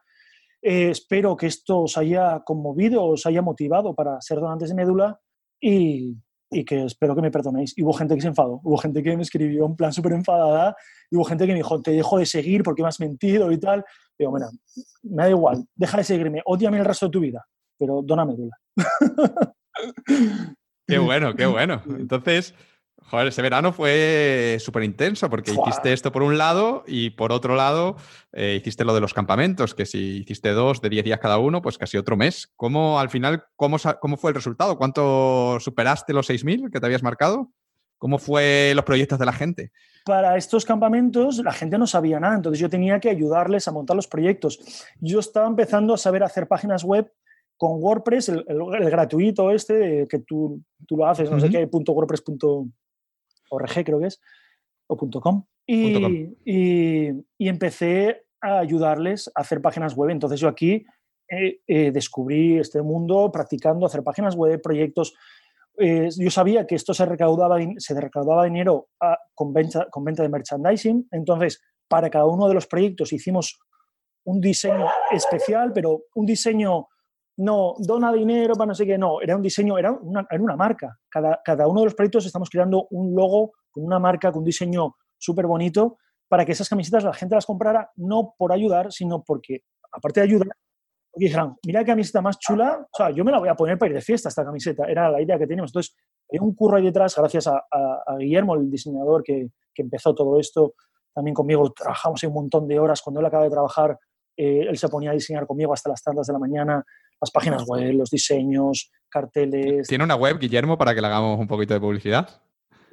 eh, 0.66 0.88
espero 0.88 1.36
que 1.36 1.46
esto 1.46 1.80
os 1.80 1.98
haya 1.98 2.40
conmovido, 2.42 3.04
os 3.04 3.26
haya 3.26 3.42
motivado 3.42 3.94
para 3.94 4.18
ser 4.22 4.40
donantes 4.40 4.70
de 4.70 4.74
médula 4.74 5.20
y, 5.60 6.16
que 6.64 6.86
espero 6.86 7.14
que 7.14 7.20
me 7.20 7.30
perdonéis. 7.30 7.76
Y 7.76 7.82
hubo 7.82 7.92
gente 7.92 8.14
que 8.14 8.22
se 8.22 8.28
enfadó, 8.28 8.60
hubo 8.64 8.78
gente 8.78 9.02
que 9.02 9.14
me 9.14 9.24
escribió 9.24 9.66
en 9.66 9.76
plan 9.76 9.92
súper 9.92 10.12
enfadada, 10.12 10.74
y 11.10 11.16
hubo 11.16 11.24
gente 11.24 11.46
que 11.46 11.52
me 11.52 11.58
dijo, 11.58 11.82
te 11.82 11.90
dejo 11.90 12.16
de 12.18 12.24
seguir 12.24 12.62
porque 12.62 12.80
me 12.80 12.88
has 12.88 12.98
mentido 12.98 13.52
y 13.52 13.58
tal. 13.58 13.84
Digo, 14.18 14.32
mira, 14.32 14.48
me 15.02 15.24
da 15.24 15.30
igual, 15.30 15.66
deja 15.74 15.98
de 15.98 16.04
seguirme, 16.04 16.40
odiame 16.46 16.78
el 16.78 16.84
resto 16.86 17.06
de 17.06 17.12
tu 17.12 17.20
vida, 17.20 17.44
pero 17.76 18.00
dona 18.02 18.24
médula. 18.24 18.56
Qué 20.86 20.98
bueno, 20.98 21.34
qué 21.34 21.44
bueno. 21.44 21.82
Entonces, 21.98 22.54
Joder, 23.10 23.28
ese 23.28 23.42
verano 23.42 23.72
fue 23.72 24.56
súper 24.60 24.82
intenso 24.82 25.28
porque 25.28 25.52
hiciste 25.52 25.92
esto 25.92 26.10
por 26.10 26.22
un 26.22 26.38
lado 26.38 26.84
y 26.86 27.10
por 27.10 27.32
otro 27.32 27.54
lado 27.54 27.96
eh, 28.32 28.56
hiciste 28.60 28.84
lo 28.84 28.94
de 28.94 29.00
los 29.00 29.12
campamentos, 29.12 29.74
que 29.74 29.84
si 29.84 30.18
hiciste 30.20 30.50
dos 30.50 30.80
de 30.80 30.88
10 30.88 31.04
días 31.04 31.20
cada 31.20 31.38
uno, 31.38 31.60
pues 31.60 31.76
casi 31.76 31.98
otro 31.98 32.16
mes. 32.16 32.52
¿Cómo 32.56 32.98
al 32.98 33.10
final, 33.10 33.44
cómo, 33.56 33.76
cómo 34.00 34.16
fue 34.16 34.30
el 34.30 34.34
resultado? 34.34 34.78
¿Cuánto 34.78 35.58
superaste 35.60 36.14
los 36.14 36.30
6.000 36.30 36.72
que 36.72 36.80
te 36.80 36.86
habías 36.86 37.02
marcado? 37.02 37.52
¿Cómo 37.98 38.18
fue 38.18 38.72
los 38.74 38.84
proyectos 38.84 39.18
de 39.18 39.26
la 39.26 39.32
gente? 39.32 39.70
Para 40.06 40.36
estos 40.36 40.64
campamentos 40.64 41.38
la 41.38 41.52
gente 41.52 41.76
no 41.76 41.86
sabía 41.86 42.18
nada, 42.18 42.36
entonces 42.36 42.58
yo 42.58 42.70
tenía 42.70 43.00
que 43.00 43.10
ayudarles 43.10 43.68
a 43.68 43.72
montar 43.72 43.96
los 43.96 44.08
proyectos. 44.08 44.58
Yo 44.98 45.20
estaba 45.20 45.46
empezando 45.46 45.94
a 45.94 45.98
saber 45.98 46.22
hacer 46.22 46.48
páginas 46.48 46.82
web 46.84 47.12
con 47.58 47.82
WordPress, 47.82 48.30
el, 48.30 48.44
gratuito 48.90 49.50
este, 49.50 50.08
que 50.08 50.18
tú, 50.20 50.62
tú 50.86 50.96
lo 50.96 51.06
haces, 51.06 51.30
no 51.30 51.38
sé 51.38 51.50
qué, 51.50 51.66
punto 51.68 51.92
.wordpress.com 51.92 52.70
.org 53.54 53.84
creo 53.84 54.00
que 54.00 54.06
es, 54.06 54.20
o 54.86 54.96
.com. 54.96 55.44
Y, 55.66 56.30
Y, 56.44 57.48
empecé 57.48 58.24
a 58.40 58.58
ayudarles 58.58 59.30
a 59.34 59.40
hacer 59.40 59.62
páginas 59.62 59.94
web. 59.94 60.10
Entonces 60.10 60.40
yo 60.40 60.48
aquí 60.48 60.84
eh, 61.28 61.60
eh, 61.66 61.90
descubrí 61.90 62.58
este 62.58 62.82
mundo 62.82 63.30
practicando 63.32 63.86
hacer 63.86 64.02
páginas 64.02 64.36
web, 64.36 64.60
proyectos. 64.60 65.14
Eh, 65.78 66.08
yo 66.16 66.30
sabía 66.30 66.66
que 66.66 66.74
esto 66.74 66.92
se 66.92 67.06
recaudaba, 67.06 67.58
se 67.78 68.00
recaudaba 68.00 68.44
dinero 68.44 68.88
con, 69.34 69.52
venta, 69.52 69.88
con 69.90 70.04
venta 70.04 70.22
de 70.22 70.28
merchandising. 70.28 71.08
Entonces, 71.10 71.62
para 71.88 72.10
cada 72.10 72.26
uno 72.26 72.46
de 72.48 72.54
los 72.54 72.66
proyectos 72.66 73.12
hicimos 73.12 73.58
un 74.24 74.40
diseño 74.40 74.86
especial, 75.10 75.72
pero 75.72 76.04
un 76.14 76.26
diseño 76.26 76.88
no, 77.36 77.74
dona 77.78 78.12
dinero 78.12 78.54
para 78.54 78.68
no 78.68 78.74
sé 78.74 78.86
qué, 78.86 78.96
no, 78.96 79.20
era 79.20 79.36
un 79.36 79.42
diseño, 79.42 79.76
era 79.78 79.92
una, 79.92 80.26
era 80.30 80.42
una 80.42 80.56
marca. 80.56 80.98
Cada, 81.08 81.40
cada, 81.44 81.66
uno 81.66 81.80
de 81.80 81.86
los 81.86 81.94
proyectos 81.94 82.26
estamos 82.26 82.48
creando 82.48 82.86
un 82.90 83.14
logo 83.14 83.52
con 83.70 83.84
una 83.84 83.98
marca, 83.98 84.30
con 84.30 84.40
un 84.40 84.44
diseño 84.44 84.94
súper 85.18 85.46
bonito, 85.46 85.98
para 86.28 86.44
que 86.44 86.52
esas 86.52 86.68
camisetas 86.68 87.04
la 87.04 87.12
gente 87.12 87.34
las 87.34 87.46
comprara 87.46 87.90
no 87.96 88.34
por 88.38 88.52
ayudar, 88.52 88.92
sino 88.92 89.22
porque, 89.22 89.62
aparte 89.92 90.20
de 90.20 90.26
ayudar, 90.26 90.48
dijeran, 91.16 91.56
mira 91.64 91.80
qué 91.80 91.86
camiseta 91.86 92.20
más 92.20 92.38
chula, 92.38 92.86
o 92.92 92.96
sea, 92.96 93.10
yo 93.10 93.24
me 93.24 93.32
la 93.32 93.38
voy 93.38 93.48
a 93.48 93.54
poner 93.54 93.78
para 93.78 93.90
ir 93.90 93.96
de 93.96 94.02
fiesta 94.02 94.28
esta 94.28 94.44
camiseta, 94.44 94.86
era 94.86 95.10
la 95.10 95.20
idea 95.20 95.38
que 95.38 95.46
teníamos. 95.46 95.70
Entonces, 95.70 95.94
hay 96.30 96.38
un 96.40 96.54
curro 96.54 96.76
ahí 96.76 96.84
detrás, 96.84 97.14
gracias 97.16 97.46
a, 97.46 97.62
Guillermo, 98.18 98.54
el 98.54 98.70
diseñador 98.70 99.22
que, 99.22 99.48
que, 99.74 99.82
empezó 99.82 100.14
todo 100.14 100.38
esto, 100.38 100.74
también 101.14 101.34
conmigo 101.34 101.72
trabajamos 101.72 102.22
un 102.24 102.32
montón 102.32 102.66
de 102.66 102.78
horas, 102.78 103.00
cuando 103.02 103.20
él 103.20 103.26
acaba 103.26 103.44
de 103.44 103.50
trabajar, 103.50 103.98
eh, 104.36 104.66
él 104.68 104.76
se 104.76 104.88
ponía 104.88 105.10
a 105.10 105.14
diseñar 105.14 105.46
conmigo 105.46 105.72
hasta 105.72 105.90
las 105.90 106.02
tantas 106.02 106.26
de 106.26 106.32
la 106.32 106.38
mañana, 106.38 106.84
las 107.20 107.30
páginas 107.30 107.64
web, 107.66 107.94
los 107.94 108.10
diseños, 108.10 108.90
carteles. 109.08 109.88
¿Tiene 109.88 110.04
una 110.04 110.16
web, 110.16 110.38
Guillermo, 110.38 110.76
para 110.76 110.94
que 110.94 111.00
le 111.00 111.06
hagamos 111.06 111.38
un 111.38 111.46
poquito 111.46 111.74
de 111.74 111.80
publicidad? 111.80 112.42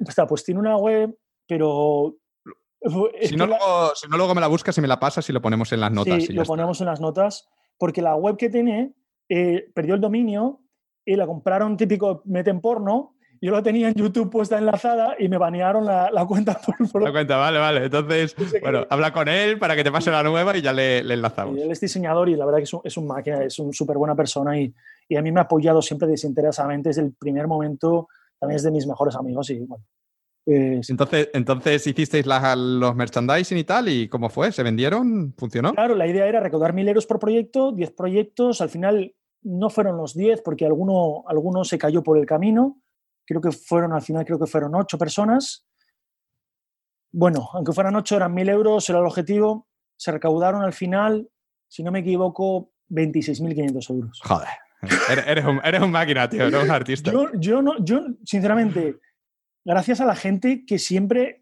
Está, 0.00 0.26
pues 0.26 0.44
tiene 0.44 0.60
una 0.60 0.76
web, 0.76 1.16
pero... 1.46 2.16
Si 3.20 3.36
no, 3.36 3.46
luego, 3.46 3.92
si 3.94 4.08
no, 4.08 4.16
luego, 4.16 4.34
me 4.34 4.40
la 4.40 4.48
buscas 4.48 4.76
y 4.76 4.80
me 4.80 4.88
la 4.88 4.98
pasas 4.98 5.28
y 5.28 5.32
lo 5.32 5.40
ponemos 5.40 5.72
en 5.72 5.80
las 5.80 5.92
notas. 5.92 6.24
Sí, 6.24 6.32
lo 6.32 6.42
ponemos 6.44 6.80
en 6.80 6.86
las 6.86 7.00
notas, 7.00 7.48
porque 7.78 8.02
la 8.02 8.16
web 8.16 8.36
que 8.36 8.48
tiene 8.48 8.94
eh, 9.28 9.70
perdió 9.72 9.94
el 9.94 10.00
dominio 10.00 10.62
y 11.04 11.14
la 11.14 11.26
compraron 11.26 11.76
típico 11.76 12.22
meten 12.24 12.60
porno 12.60 13.14
yo 13.42 13.50
lo 13.50 13.62
tenía 13.62 13.88
en 13.88 13.94
YouTube 13.94 14.30
puesta 14.30 14.56
enlazada 14.56 15.16
y 15.18 15.28
me 15.28 15.36
banearon 15.36 15.84
la, 15.84 16.24
cuenta 16.26 16.60
por, 16.60 17.02
La 17.02 17.10
cuenta, 17.10 17.36
vale, 17.36 17.58
vale. 17.58 17.84
Entonces, 17.86 18.36
bueno, 18.62 18.86
habla 18.88 19.12
con 19.12 19.28
él 19.28 19.58
para 19.58 19.74
que 19.74 19.82
te 19.82 19.90
pase 19.90 20.12
la 20.12 20.22
nueva 20.22 20.56
y 20.56 20.62
ya 20.62 20.72
le, 20.72 20.98
enlazamos. 20.98 21.58
él 21.58 21.70
es 21.70 21.80
diseñador 21.80 22.28
y 22.28 22.36
la 22.36 22.46
verdad 22.46 22.58
que 22.58 22.64
es 22.64 22.72
un, 22.72 22.80
es 22.84 22.96
un 22.96 23.06
máquina, 23.08 23.42
es 23.42 23.58
un 23.58 23.72
súper 23.72 23.98
buena 23.98 24.14
persona 24.14 24.58
y, 24.58 24.72
y, 25.08 25.16
a 25.16 25.22
mí 25.22 25.32
me 25.32 25.40
ha 25.40 25.42
apoyado 25.42 25.82
siempre 25.82 26.06
desinteresadamente 26.06 26.90
desde 26.90 27.02
el 27.02 27.14
primer 27.14 27.48
momento. 27.48 28.08
También 28.38 28.56
es 28.56 28.62
de 28.62 28.70
mis 28.70 28.86
mejores 28.86 29.16
amigos 29.16 29.50
y 29.50 29.58
bueno. 29.58 29.84
Entonces, 30.44 31.30
entonces 31.34 31.86
hicisteis 31.86 32.26
los 32.26 32.96
merchandising 32.96 33.58
y 33.58 33.64
tal, 33.64 33.88
¿y 33.88 34.08
cómo 34.08 34.28
fue? 34.28 34.50
¿Se 34.50 34.62
vendieron? 34.62 35.34
¿Funcionó? 35.36 35.72
Claro, 35.72 35.94
la 35.94 36.06
idea 36.06 36.26
era 36.26 36.40
recaudar 36.40 36.72
mil 36.72 36.88
euros 36.88 37.06
por 37.06 37.18
proyecto, 37.18 37.72
10 37.72 37.92
proyectos, 37.92 38.60
al 38.60 38.68
final 38.68 39.14
no 39.42 39.70
fueron 39.70 39.96
los 39.96 40.14
10 40.14 40.42
porque 40.42 40.66
alguno, 40.66 41.24
alguno 41.28 41.64
se 41.64 41.78
cayó 41.78 42.02
por 42.02 42.18
el 42.18 42.26
camino, 42.26 42.80
creo 43.26 43.40
que 43.40 43.52
fueron, 43.52 43.92
al 43.92 44.02
final 44.02 44.24
creo 44.24 44.38
que 44.38 44.46
fueron 44.46 44.74
ocho 44.74 44.98
personas. 44.98 45.66
Bueno, 47.12 47.48
aunque 47.52 47.72
fueran 47.72 47.96
ocho, 47.96 48.16
eran 48.16 48.32
mil 48.32 48.48
euros, 48.48 48.88
era 48.88 48.98
el 48.98 49.06
objetivo. 49.06 49.68
Se 49.96 50.10
recaudaron 50.10 50.62
al 50.62 50.72
final, 50.72 51.28
si 51.68 51.82
no 51.82 51.92
me 51.92 52.00
equivoco, 52.00 52.72
26.500 52.90 53.90
euros. 53.90 54.20
Joder, 54.24 54.48
eres, 55.26 55.44
un, 55.44 55.60
eres 55.64 55.80
un 55.80 55.90
máquina, 55.90 56.28
tío, 56.28 56.46
eres 56.46 56.64
un 56.64 56.70
artista. 56.70 57.12
Yo, 57.12 57.30
yo, 57.34 57.62
no, 57.62 57.84
yo, 57.84 58.06
sinceramente, 58.24 58.98
gracias 59.64 60.00
a 60.00 60.06
la 60.06 60.16
gente 60.16 60.64
que 60.66 60.78
siempre 60.78 61.41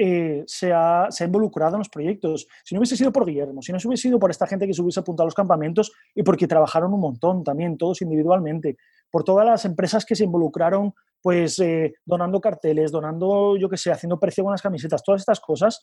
eh, 0.00 0.44
se, 0.46 0.72
ha, 0.72 1.08
se, 1.10 1.24
ha, 1.24 1.26
involucrado 1.26 1.74
en 1.74 1.80
los 1.80 1.88
proyectos. 1.88 2.46
Si 2.64 2.72
no 2.72 2.78
hubiese 2.78 2.96
sido 2.96 3.10
por 3.10 3.26
Guillermo, 3.26 3.62
si 3.62 3.72
no 3.72 3.78
hubiese 3.84 4.02
sido 4.02 4.20
por 4.20 4.30
esta 4.30 4.46
gente 4.46 4.64
que 4.64 4.72
se 4.72 4.80
hubiese 4.80 5.00
apuntado 5.00 5.24
a 5.24 5.26
los 5.26 5.34
campamentos 5.34 5.90
y 6.14 6.22
porque 6.22 6.46
trabajaron 6.46 6.94
un 6.94 7.00
montón 7.00 7.42
también, 7.42 7.76
todos 7.76 8.00
individualmente, 8.02 8.76
por 9.10 9.24
todas 9.24 9.44
las 9.44 9.64
empresas 9.64 10.04
que 10.04 10.14
se 10.14 10.22
involucraron, 10.22 10.94
pues 11.20 11.58
eh, 11.58 11.94
donando 12.04 12.40
carteles, 12.40 12.92
donando, 12.92 13.56
yo 13.56 13.68
qué 13.68 13.76
sé, 13.76 13.90
haciendo 13.90 14.20
precio 14.20 14.44
con 14.44 14.52
las 14.52 14.62
camisetas, 14.62 15.02
todas 15.02 15.22
estas 15.22 15.40
cosas, 15.40 15.80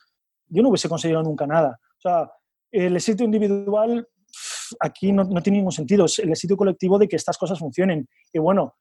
yo 0.47 0.63
no 0.63 0.69
hubiese 0.69 0.87
conseguido 0.87 1.21
nunca 1.21 1.45
nada. 1.45 1.77
O 1.97 2.01
sea, 2.01 2.31
el 2.71 2.95
éxito 2.95 3.25
individual 3.25 4.07
aquí 4.79 5.11
no, 5.11 5.25
no 5.25 5.41
tiene 5.41 5.57
ningún 5.57 5.73
sentido, 5.73 6.05
es 6.05 6.19
el 6.19 6.29
éxito 6.29 6.55
colectivo 6.55 6.97
de 6.97 7.09
que 7.09 7.17
estas 7.17 7.37
cosas 7.37 7.59
funcionen. 7.59 8.07
Y 8.31 8.39
bueno, 8.39 8.75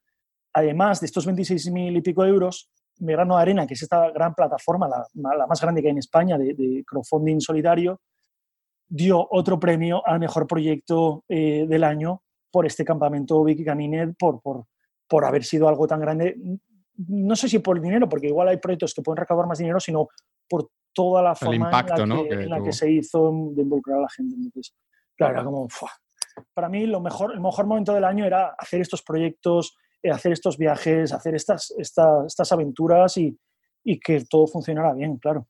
además 0.53 1.01
de 1.01 1.07
estos 1.07 1.27
26.000 1.27 1.97
y 1.97 2.01
pico 2.01 2.23
euros, 2.23 2.69
Grano 2.97 3.37
Arena, 3.37 3.67
que 3.67 3.73
es 3.73 3.81
esta 3.81 4.09
gran 4.11 4.33
plataforma, 4.33 4.87
la, 4.87 5.35
la 5.35 5.47
más 5.47 5.61
grande 5.61 5.81
que 5.81 5.87
hay 5.87 5.91
en 5.91 5.99
España 5.99 6.37
de, 6.37 6.83
crowdfunding 6.87 7.39
solidario, 7.39 8.01
dio 8.87 9.27
otro 9.31 9.59
premio 9.59 10.05
al 10.05 10.19
mejor 10.19 10.47
proyecto 10.47 11.23
eh, 11.27 11.65
del 11.67 11.83
año 11.83 12.21
por 12.51 12.65
este 12.65 12.85
campamento 12.85 13.43
Vicky 13.43 13.65
Canine, 13.65 14.13
por, 14.13 14.41
por, 14.41 14.65
por 15.07 15.25
haber 15.25 15.43
sido 15.43 15.67
algo 15.67 15.87
tan 15.87 15.99
grande. 15.99 16.35
No 16.97 17.35
sé 17.35 17.49
si 17.49 17.59
por 17.59 17.77
el 17.77 17.83
dinero, 17.83 18.07
porque 18.07 18.27
igual 18.27 18.47
hay 18.47 18.57
proyectos 18.57 18.93
que 18.93 19.01
pueden 19.01 19.17
recaudar 19.17 19.47
más 19.47 19.57
dinero, 19.57 19.79
sino 19.79 20.07
por 20.47 20.69
toda 20.93 21.21
la 21.21 21.35
forma 21.35 21.69
en 21.69 22.49
la, 22.49 22.63
que, 22.63 22.71
se 22.71 22.89
hizo 22.89 23.31
de 23.53 23.61
involucrar 23.61 23.97
a 23.97 24.03
la 24.03 24.09
gente. 24.09 24.35
Entonces, 24.35 24.73
claro, 25.17 25.33
era 25.33 25.43
como, 25.43 25.67
para 26.53 26.69
mí 26.69 26.85
lo 26.85 27.01
mejor, 27.01 27.33
el 27.33 27.41
mejor 27.41 27.65
momento 27.65 27.93
del 27.93 28.05
año 28.05 28.25
era 28.25 28.55
hacer 28.57 28.81
estos 28.81 29.03
proyectos, 29.03 29.75
hacer 30.11 30.31
estos 30.31 30.57
viajes, 30.57 31.11
hacer 31.11 31.35
estas, 31.35 32.51
aventuras 32.51 33.17
y, 33.17 33.37
que 33.99 34.25
todo 34.25 34.47
funcionara 34.47 34.93
bien, 34.93 35.17
claro. 35.17 35.47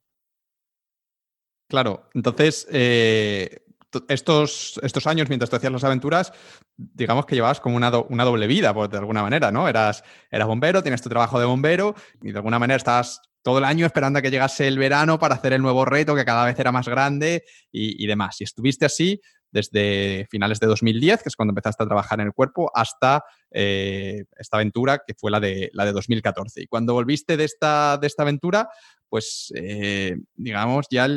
Claro, 1.67 2.09
entonces, 2.13 2.67
eh, 2.71 3.65
estos, 4.07 4.79
estos 4.83 5.07
años, 5.07 5.29
mientras 5.29 5.49
tú 5.49 5.55
hacías 5.55 5.71
las 5.71 5.83
aventuras, 5.83 6.33
digamos 6.75 7.25
que 7.25 7.35
llevabas 7.35 7.59
como 7.59 7.77
una, 7.77 7.89
doble 7.89 8.47
vida, 8.47 8.73
por, 8.73 8.89
de 8.89 8.97
alguna 8.97 9.23
manera, 9.23 9.51
¿no? 9.51 9.67
Eras, 9.67 10.03
eras 10.29 10.47
bombero, 10.47 10.83
tienes 10.83 11.01
tu 11.01 11.09
trabajo 11.09 11.39
de 11.39 11.45
bombero 11.45 11.95
y 12.21 12.31
de 12.31 12.37
alguna 12.37 12.59
manera 12.59 12.77
estabas 12.77 13.21
todo 13.41 13.59
el 13.59 13.63
año 13.63 13.85
esperando 13.85 14.19
a 14.19 14.21
que 14.21 14.31
llegase 14.31 14.67
el 14.67 14.77
verano 14.77 15.19
para 15.19 15.35
hacer 15.35 15.53
el 15.53 15.61
nuevo 15.61 15.85
reto 15.85 16.15
que 16.15 16.25
cada 16.25 16.45
vez 16.45 16.57
era 16.59 16.71
más 16.71 16.87
grande 16.87 17.45
y, 17.71 18.03
y 18.03 18.07
demás. 18.07 18.41
Y 18.41 18.43
estuviste 18.43 18.85
así 18.85 19.21
desde 19.55 20.27
finales 20.29 20.59
de 20.59 20.67
2010, 20.67 21.23
que 21.23 21.29
es 21.29 21.35
cuando 21.37 21.51
empezaste 21.51 21.81
a 21.81 21.87
trabajar 21.87 22.19
en 22.19 22.27
el 22.27 22.33
cuerpo, 22.33 22.69
hasta 22.75 23.23
eh, 23.51 24.25
esta 24.37 24.57
aventura 24.57 25.01
que 25.07 25.13
fue 25.13 25.31
la 25.31 25.39
de, 25.39 25.69
la 25.71 25.85
de 25.85 25.93
2014. 25.93 26.63
Y 26.63 26.67
cuando 26.67 26.93
volviste 26.93 27.37
de 27.37 27.45
esta, 27.45 27.97
de 27.97 28.07
esta 28.07 28.23
aventura, 28.23 28.67
pues 29.07 29.53
eh, 29.55 30.17
digamos, 30.35 30.87
ya 30.91 31.07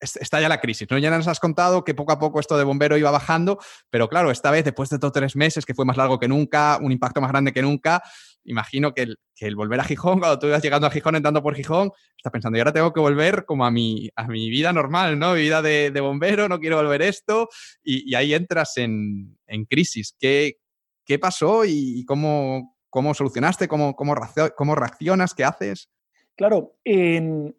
está 0.00 0.40
ya 0.40 0.48
la 0.48 0.60
crisis, 0.60 0.88
¿no? 0.90 0.96
Ya 0.96 1.10
nos 1.10 1.28
has 1.28 1.40
contado 1.40 1.84
que 1.84 1.94
poco 1.94 2.12
a 2.12 2.18
poco 2.18 2.40
esto 2.40 2.56
de 2.56 2.64
bombero 2.64 2.96
iba 2.96 3.10
bajando, 3.10 3.58
pero 3.90 4.08
claro, 4.08 4.30
esta 4.30 4.50
vez, 4.50 4.64
después 4.64 4.88
de 4.88 4.98
todos 4.98 5.12
tres 5.12 5.36
meses, 5.36 5.66
que 5.66 5.74
fue 5.74 5.84
más 5.84 5.98
largo 5.98 6.18
que 6.18 6.28
nunca, 6.28 6.78
un 6.80 6.90
impacto 6.90 7.20
más 7.20 7.30
grande 7.30 7.52
que 7.52 7.62
nunca, 7.62 8.02
imagino 8.44 8.94
que 8.94 9.06
el, 9.40 9.56
volver 9.56 9.80
a 9.80 9.84
Gijón, 9.84 10.18
cuando 10.18 10.38
tú 10.38 10.46
ibas 10.46 10.62
llegando 10.62 10.86
a 10.86 10.90
Gijón, 10.90 11.16
entrando 11.16 11.42
por 11.42 11.54
Gijón, 11.54 11.90
estás 12.16 12.32
pensando, 12.32 12.56
y 12.56 12.60
ahora 12.60 12.72
tengo 12.72 12.92
que 12.92 13.00
volver 13.00 13.44
como 13.44 13.64
a 13.66 13.70
mi, 13.70 14.08
a 14.16 14.26
mi 14.26 14.50
vida 14.50 14.72
normal, 14.72 15.18
¿no? 15.18 15.34
Mi 15.34 15.40
vida 15.40 15.62
de, 15.62 16.00
bombero, 16.00 16.48
no 16.48 16.60
quiero 16.60 16.76
volver 16.76 17.02
esto, 17.02 17.48
y, 17.82 18.14
ahí 18.14 18.34
entras 18.34 18.76
en, 18.76 19.36
crisis. 19.68 20.16
¿Qué, 20.18 20.58
¿Qué, 21.04 21.18
pasó 21.18 21.64
y 21.64 22.04
cómo, 22.04 22.76
cómo 22.94 23.12
solucionaste? 23.12 23.66
¿Cómo, 23.66 23.96
cómo, 23.96 24.14
cómo 24.56 24.74
reaccionas? 24.74 25.34
¿Qué 25.34 25.44
haces? 25.44 25.90
Claro, 26.36 26.76
en, 26.84 27.56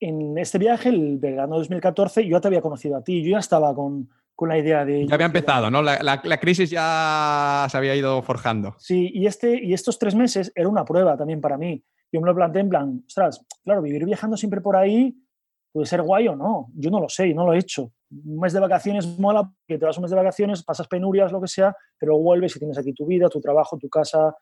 en 0.00 0.36
este 0.36 0.58
viaje, 0.58 0.88
el 0.88 1.18
verano 1.18 1.56
2014, 1.58 2.26
yo 2.26 2.40
te 2.40 2.48
había 2.48 2.60
conocido 2.60 2.96
a 2.96 3.04
ti, 3.04 3.22
yo 3.22 3.30
ya 3.30 3.38
estaba 3.38 3.74
con, 3.74 4.10
con 4.34 4.48
la 4.48 4.58
idea 4.58 4.84
de... 4.84 5.06
Ya 5.06 5.14
había 5.14 5.26
empezado, 5.26 5.70
¿no? 5.70 5.82
La, 5.82 6.02
la, 6.02 6.40
crisis 6.40 6.70
ya 6.70 7.66
se 7.70 7.76
había 7.76 7.94
ido 7.94 8.22
forjando. 8.22 8.74
Sí, 8.78 9.10
y, 9.14 9.26
este, 9.26 9.62
y 9.62 9.72
estos 9.72 9.98
tres 9.98 10.14
meses 10.14 10.52
era 10.54 10.68
una 10.68 10.84
prueba 10.84 11.16
también 11.16 11.40
para 11.40 11.56
mí. 11.56 11.84
Yo 12.12 12.20
me 12.20 12.26
lo 12.26 12.34
planteé 12.34 12.62
en 12.62 12.68
plan, 12.68 13.02
ostras, 13.06 13.44
claro, 13.64 13.82
vivir 13.82 14.04
viajando 14.04 14.36
siempre 14.36 14.60
por 14.60 14.76
ahí 14.76 15.16
puede 15.72 15.86
ser 15.86 16.02
guay 16.02 16.28
o 16.28 16.36
no. 16.36 16.68
Yo 16.74 16.90
no 16.90 17.00
lo 17.00 17.08
sé 17.08 17.28
y 17.28 17.34
no 17.34 17.46
lo 17.46 17.52
he 17.52 17.58
hecho. 17.58 17.90
Un 18.10 18.38
mes 18.38 18.52
de 18.52 18.60
vacaciones 18.60 19.18
mola, 19.18 19.50
que 19.66 19.78
te 19.78 19.84
vas 19.84 19.96
un 19.98 20.02
mes 20.02 20.10
de 20.10 20.16
vacaciones, 20.16 20.62
pasas 20.62 20.86
penurias, 20.86 21.32
lo 21.32 21.40
que 21.40 21.48
sea, 21.48 21.74
pero 21.98 22.16
vuelves 22.18 22.54
y 22.54 22.58
tienes 22.58 22.78
aquí 22.78 22.92
tu 22.92 23.06
vida, 23.06 23.28
tu 23.28 23.40
trabajo, 23.40 23.76
tu 23.78 23.88
casa. 23.88 24.34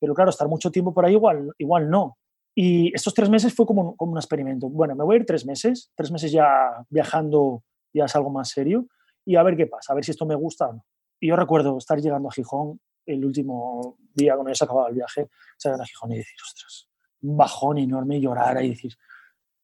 Pero 0.00 0.14
claro, 0.14 0.30
estar 0.30 0.48
mucho 0.48 0.70
tiempo 0.70 0.92
por 0.92 1.04
ahí 1.04 1.12
igual, 1.12 1.52
igual 1.58 1.88
no. 1.88 2.18
Y 2.54 2.92
estos 2.92 3.14
tres 3.14 3.30
meses 3.30 3.54
fue 3.54 3.66
como, 3.66 3.94
como 3.96 4.12
un 4.12 4.18
experimento. 4.18 4.68
Bueno, 4.68 4.96
me 4.96 5.04
voy 5.04 5.14
a 5.14 5.18
ir 5.20 5.26
tres 5.26 5.46
meses, 5.46 5.92
tres 5.94 6.10
meses 6.10 6.32
ya 6.32 6.84
viajando, 6.88 7.62
ya 7.92 8.06
es 8.06 8.16
algo 8.16 8.30
más 8.30 8.48
serio 8.48 8.88
y 9.28 9.36
a 9.36 9.42
ver 9.42 9.58
qué 9.58 9.66
pasa, 9.66 9.92
a 9.92 9.94
ver 9.94 10.06
si 10.06 10.12
esto 10.12 10.24
me 10.24 10.34
gusta 10.34 10.68
o 10.68 10.72
no. 10.72 10.86
Y 11.20 11.28
yo 11.28 11.36
recuerdo 11.36 11.76
estar 11.76 12.00
llegando 12.00 12.30
a 12.30 12.32
Gijón 12.32 12.80
el 13.04 13.22
último 13.22 13.98
día 14.14 14.32
cuando 14.34 14.50
ya 14.50 14.54
se 14.54 14.64
acababa 14.64 14.88
el 14.88 14.94
viaje, 14.94 15.28
salir 15.58 15.78
a 15.78 15.84
Gijón 15.84 16.12
y 16.12 16.16
decir, 16.16 16.34
ostras, 16.42 16.88
un 17.20 17.36
bajón 17.36 17.76
enorme 17.76 18.16
y 18.16 18.20
llorar 18.22 18.64
y 18.64 18.70
decir, 18.70 18.94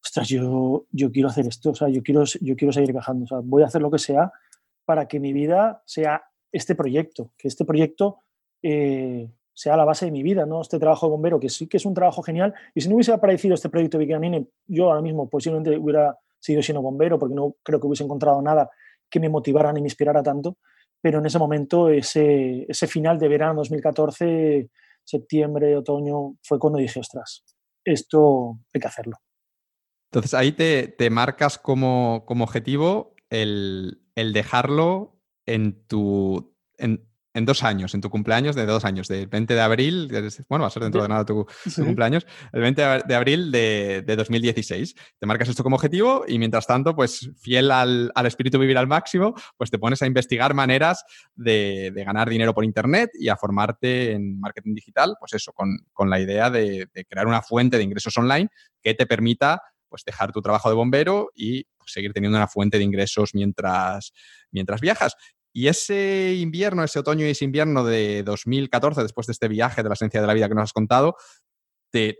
ostras, 0.03 0.29
yo, 0.29 0.85
yo 0.91 1.11
quiero 1.11 1.31
hacer 1.31 1.47
esto, 1.47 1.71
o 1.71 1.75
sea, 1.75 1.89
yo 1.89 2.03
quiero, 2.03 2.25
yo 2.43 2.57
quiero 2.57 2.73
seguir 2.75 2.93
viajando, 2.93 3.25
o 3.25 3.27
sea, 3.27 3.39
voy 3.43 3.63
a 3.63 3.67
hacer 3.67 3.81
lo 3.81 3.91
que 3.91 3.99
sea 3.99 4.31
para 4.85 5.09
que 5.09 5.19
mi 5.19 5.33
vida 5.33 5.83
sea 5.87 6.23
este 6.53 6.75
proyecto, 6.75 7.33
que 7.39 7.49
este 7.49 7.65
proyecto 7.65 8.19
eh, 8.63 9.31
sea 9.55 9.79
la 9.79 9.87
base 9.87 10.05
de 10.05 10.11
mi 10.11 10.23
vida, 10.23 10.45
¿no? 10.45 10.61
Este 10.61 10.79
trabajo 10.79 11.07
de 11.07 11.13
bombero, 11.13 11.41
que 11.41 11.49
sí 11.49 11.69
que 11.69 11.79
es 11.79 11.87
un 11.87 11.95
trabajo 11.95 12.23
genial. 12.23 12.53
Y 12.75 12.83
si 12.83 12.91
no 12.91 12.97
hubiese 12.97 13.15
aparecido 13.15 13.55
este 13.55 13.71
proyecto 13.71 13.97
de 13.97 14.05
Vicanine, 14.05 14.47
yo 14.67 14.91
ahora 14.91 15.01
mismo 15.01 15.27
posiblemente 15.31 15.79
hubiera 15.79 16.19
sido 16.39 16.63
siendo 16.63 16.83
bombero, 16.83 17.19
porque 17.19 17.35
no 17.35 17.57
creo 17.63 17.81
que 17.81 17.87
hubiese 17.87 18.05
encontrado 18.05 18.43
nada 18.43 18.71
que 19.15 19.21
me 19.21 19.29
motivara 19.29 19.73
ni 19.73 19.81
me 19.81 19.87
inspirara 19.87 20.25
tanto, 20.25 20.59
pero 21.01 21.21
en 21.21 21.27
ese 21.27 21.39
momento, 21.39 21.89
ese, 21.89 22.67
ese 22.69 22.89
final 22.89 23.17
de 23.17 23.29
verano 23.29 23.55
2014, 23.59 24.69
septiembre, 25.05 25.77
otoño, 25.77 26.37
fue 26.43 26.59
cuando 26.59 26.81
dije, 26.81 26.99
ostras, 26.99 27.45
esto 27.85 28.59
hay 28.73 28.81
que 28.81 28.89
hacerlo. 28.89 29.19
Entonces 30.11 30.35
ahí 30.35 30.51
te, 30.51 30.89
te 30.89 31.11
marcas 31.11 31.59
como, 31.59 32.25
como 32.27 32.43
objetivo 32.43 33.15
el, 33.31 34.03
el, 34.17 34.33
dejarlo 34.33 35.21
en 35.47 35.87
tu, 35.87 36.57
en, 36.77 37.09
en 37.35 37.45
dos 37.45 37.65
años, 37.65 37.95
en 37.95 38.01
tu 38.01 38.11
cumpleaños 38.11 38.55
de 38.55 38.65
dos 38.65 38.85
años, 38.85 39.09
del 39.09 39.27
20 39.27 39.55
de 39.55 39.61
abril, 39.61 40.09
bueno, 40.49 40.63
va 40.63 40.69
a 40.69 40.71
ser 40.71 40.85
dentro 40.85 41.03
de 41.03 41.09
nada 41.09 41.25
tu, 41.25 41.47
cumpleaños, 41.77 42.27
el 42.53 42.61
20 42.61 42.83
de 43.07 43.15
abril 43.15 43.51
de, 43.51 44.03
de, 44.07 44.17
2016. 44.17 44.95
Te 45.19 45.27
marcas 45.27 45.49
esto 45.49 45.65
como 45.65 45.75
objetivo 45.75 46.25
y 46.29 46.39
mientras 46.39 46.67
tanto, 46.67 46.95
pues 46.95 47.31
fiel 47.41 47.73
al, 47.73 48.13
al 48.15 48.27
espíritu 48.27 48.59
vivir 48.59 48.79
al 48.79 48.87
máximo, 48.87 49.35
pues 49.57 49.71
te 49.71 49.79
pones 49.79 50.01
a 50.03 50.07
investigar 50.07 50.55
maneras 50.55 51.05
de, 51.35 51.91
de, 51.93 52.05
ganar 52.05 52.31
dinero 52.31 52.55
por 52.55 52.65
Internet 52.65 53.11
y 53.19 53.29
a 53.29 53.37
formarte 53.37 54.13
en 54.13 54.39
marketing 54.39 54.75
digital, 54.75 55.17
pues 55.19 55.33
eso, 55.35 55.53
con, 55.53 55.77
con 55.93 56.09
la 56.09 56.21
idea 56.21 56.51
de, 56.51 56.89
de, 56.95 57.05
crear 57.05 57.27
una 57.27 57.43
fuente 57.43 57.79
de 57.79 57.83
ingresos 57.83 58.17
online 58.17 58.49
que 58.81 58.95
te 58.95 59.07
permita 59.07 59.61
pues 59.89 60.05
dejar 60.05 60.33
tu 60.33 60.41
trabajo 60.41 60.69
de 60.69 60.75
bombero 60.75 61.31
y 61.35 61.65
pues, 61.79 61.93
seguir 61.93 62.13
teniendo 62.13 62.39
una 62.39 62.49
fuente 62.49 62.79
de 62.79 62.85
ingresos 62.85 63.31
mientras, 63.35 64.13
mientras 64.51 64.81
viajas. 64.81 65.17
Y 65.57 65.69
ese 65.69 66.35
invierno, 66.35 66.83
ese 66.83 66.99
otoño 66.99 67.25
y 67.25 67.31
ese 67.31 67.45
invierno 67.45 67.85
de 67.85 68.25
2014, 68.25 69.03
después 69.03 69.29
de 69.29 69.35
este 69.35 69.47
viaje 69.47 69.85
de 69.85 69.89
la 69.89 69.95
esencia 69.95 70.21
de 70.21 70.27
la 70.27 70.35
vida 70.35 70.49
que 70.49 70.55
nos 70.57 70.65
has 70.65 70.73
contado, 70.73 71.15
te, 71.93 72.19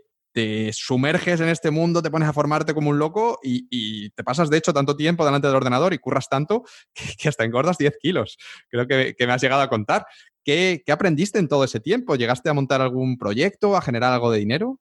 sumerges 0.71 1.41
en 1.41 1.49
este 1.49 1.69
mundo, 1.69 2.01
te 2.01 2.09
pones 2.09 2.29
a 2.29 2.33
formarte 2.33 2.73
como 2.73 2.89
un 2.89 2.97
loco 2.97 3.39
y, 3.43 4.09
te 4.11 4.23
pasas, 4.23 4.49
de 4.49 4.57
hecho, 4.57 4.73
tanto 4.73 4.95
tiempo 4.95 5.25
delante 5.25 5.47
del 5.47 5.55
ordenador 5.57 5.93
y 5.93 5.97
curras 5.97 6.29
tanto 6.29 6.63
que, 7.19 7.27
hasta 7.27 7.43
engordas 7.43 7.77
10 7.77 7.97
kilos. 8.01 8.37
Creo 8.69 8.87
que, 8.87 9.15
me 9.19 9.33
has 9.33 9.41
llegado 9.41 9.61
a 9.61 9.69
contar. 9.69 10.05
¿Qué, 10.41 10.81
¿Qué 10.85 10.93
aprendiste 10.93 11.37
en 11.37 11.49
todo 11.49 11.65
ese 11.65 11.81
tiempo? 11.81 12.15
¿Llegaste 12.15 12.49
a 12.49 12.53
montar 12.53 12.81
algún 12.81 13.17
proyecto, 13.17 13.75
a 13.75 13.81
generar 13.81 14.13
algo 14.13 14.31
de 14.31 14.39
dinero? 14.39 14.79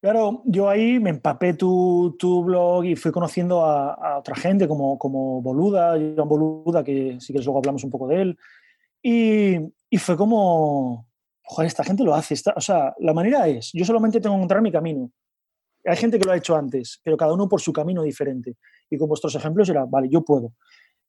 Claro, 0.00 0.42
yo 0.44 0.68
ahí 0.68 1.00
me 1.00 1.10
empapé 1.10 1.54
tu, 1.54 2.14
tu 2.18 2.44
blog 2.44 2.84
y 2.84 2.94
fui 2.94 3.10
conociendo 3.10 3.64
a, 3.64 4.18
otra 4.18 4.36
gente 4.36 4.68
como, 4.68 4.96
como 4.96 5.42
Boluda, 5.42 5.98
Joan 5.98 6.28
Boluda, 6.28 6.84
que 6.84 7.16
sí 7.20 7.32
que 7.32 7.40
luego 7.40 7.58
hablamos 7.58 7.82
un 7.82 7.90
poco 7.90 8.06
de 8.06 8.22
él. 8.22 8.38
Y, 9.02 9.56
y 9.90 9.98
fue 9.98 10.16
como, 10.16 11.08
joder, 11.42 11.66
esta 11.66 11.82
gente 11.82 12.04
lo 12.04 12.14
hace. 12.14 12.34
o 12.54 12.60
sea, 12.60 12.94
la 12.98 13.12
manera 13.12 13.48
es, 13.48 13.70
yo 13.72 13.84
solamente 13.84 14.20
tengo 14.20 14.36
que 14.36 14.38
encontrar 14.38 14.62
mi 14.62 14.70
camino. 14.70 15.10
Hay 15.84 15.96
gente 15.96 16.18
que 16.18 16.24
lo 16.24 16.32
ha 16.32 16.36
hecho 16.36 16.54
antes, 16.54 17.00
pero 17.02 17.16
cada 17.16 17.32
uno 17.32 17.48
por 17.48 17.60
su 17.60 17.72
camino 17.72 18.02
diferente. 18.02 18.56
Y 18.88 18.98
con 18.98 19.08
vuestros 19.08 19.34
ejemplos 19.34 19.68
era, 19.68 19.84
vale, 19.84 20.08
yo 20.08 20.22
puedo. 20.22 20.52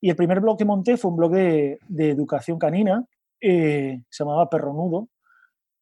Y 0.01 0.09
el 0.09 0.15
primer 0.15 0.39
blog 0.39 0.57
que 0.57 0.65
monté 0.65 0.97
fue 0.97 1.11
un 1.11 1.17
blog 1.17 1.31
de, 1.31 1.77
de 1.87 2.09
educación 2.09 2.57
canina, 2.57 3.05
eh, 3.39 4.01
se 4.09 4.23
llamaba 4.23 4.49
Perro 4.49 4.73
Nudo, 4.73 5.09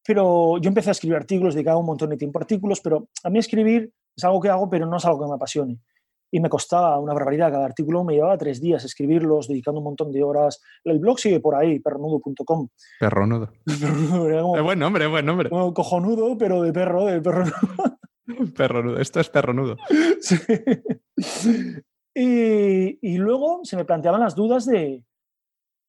pero 0.08 0.56
yo 0.56 0.68
empecé 0.68 0.88
a 0.88 0.92
escribir 0.92 1.18
artículos, 1.18 1.52
dedicaba 1.52 1.76
un 1.76 1.84
montón 1.84 2.08
de 2.08 2.16
tiempo 2.16 2.38
a 2.38 2.40
artículos, 2.40 2.80
pero 2.80 3.10
a 3.22 3.28
mí 3.28 3.38
escribir 3.38 3.92
es 4.16 4.24
algo 4.24 4.40
que 4.40 4.48
hago, 4.48 4.70
pero 4.70 4.86
no 4.86 4.96
es 4.96 5.04
algo 5.04 5.20
que 5.20 5.28
me 5.28 5.34
apasione. 5.34 5.80
Y 6.30 6.40
me 6.40 6.48
costaba 6.48 6.98
una 6.98 7.12
barbaridad. 7.12 7.52
Cada 7.52 7.66
artículo 7.66 8.04
me 8.04 8.14
llevaba 8.14 8.38
tres 8.38 8.58
días 8.58 8.82
escribirlos, 8.86 9.48
dedicando 9.48 9.80
un 9.80 9.84
montón 9.84 10.10
de 10.10 10.22
horas. 10.22 10.62
El 10.82 10.98
blog 10.98 11.18
sigue 11.18 11.40
por 11.40 11.54
ahí, 11.54 11.78
perronudo.com. 11.80 12.68
Perronudo. 12.98 13.52
es 13.66 13.76
buen 14.64 14.78
nombre, 14.78 15.04
es 15.04 15.10
buen 15.10 15.26
nombre. 15.26 15.50
cojonudo, 15.50 16.38
pero 16.38 16.62
de 16.62 16.72
perro, 16.72 17.04
de 17.04 17.20
perro. 17.20 17.44
perronudo. 18.56 18.98
Esto 19.00 19.20
es 19.20 19.28
perronudo. 19.28 19.76
Sí. 21.18 21.74
Y, 22.14 22.98
y, 23.02 23.18
luego 23.18 23.60
se 23.62 23.76
me 23.76 23.84
planteaban 23.84 24.20
las 24.20 24.34
dudas 24.34 24.64
de, 24.64 25.04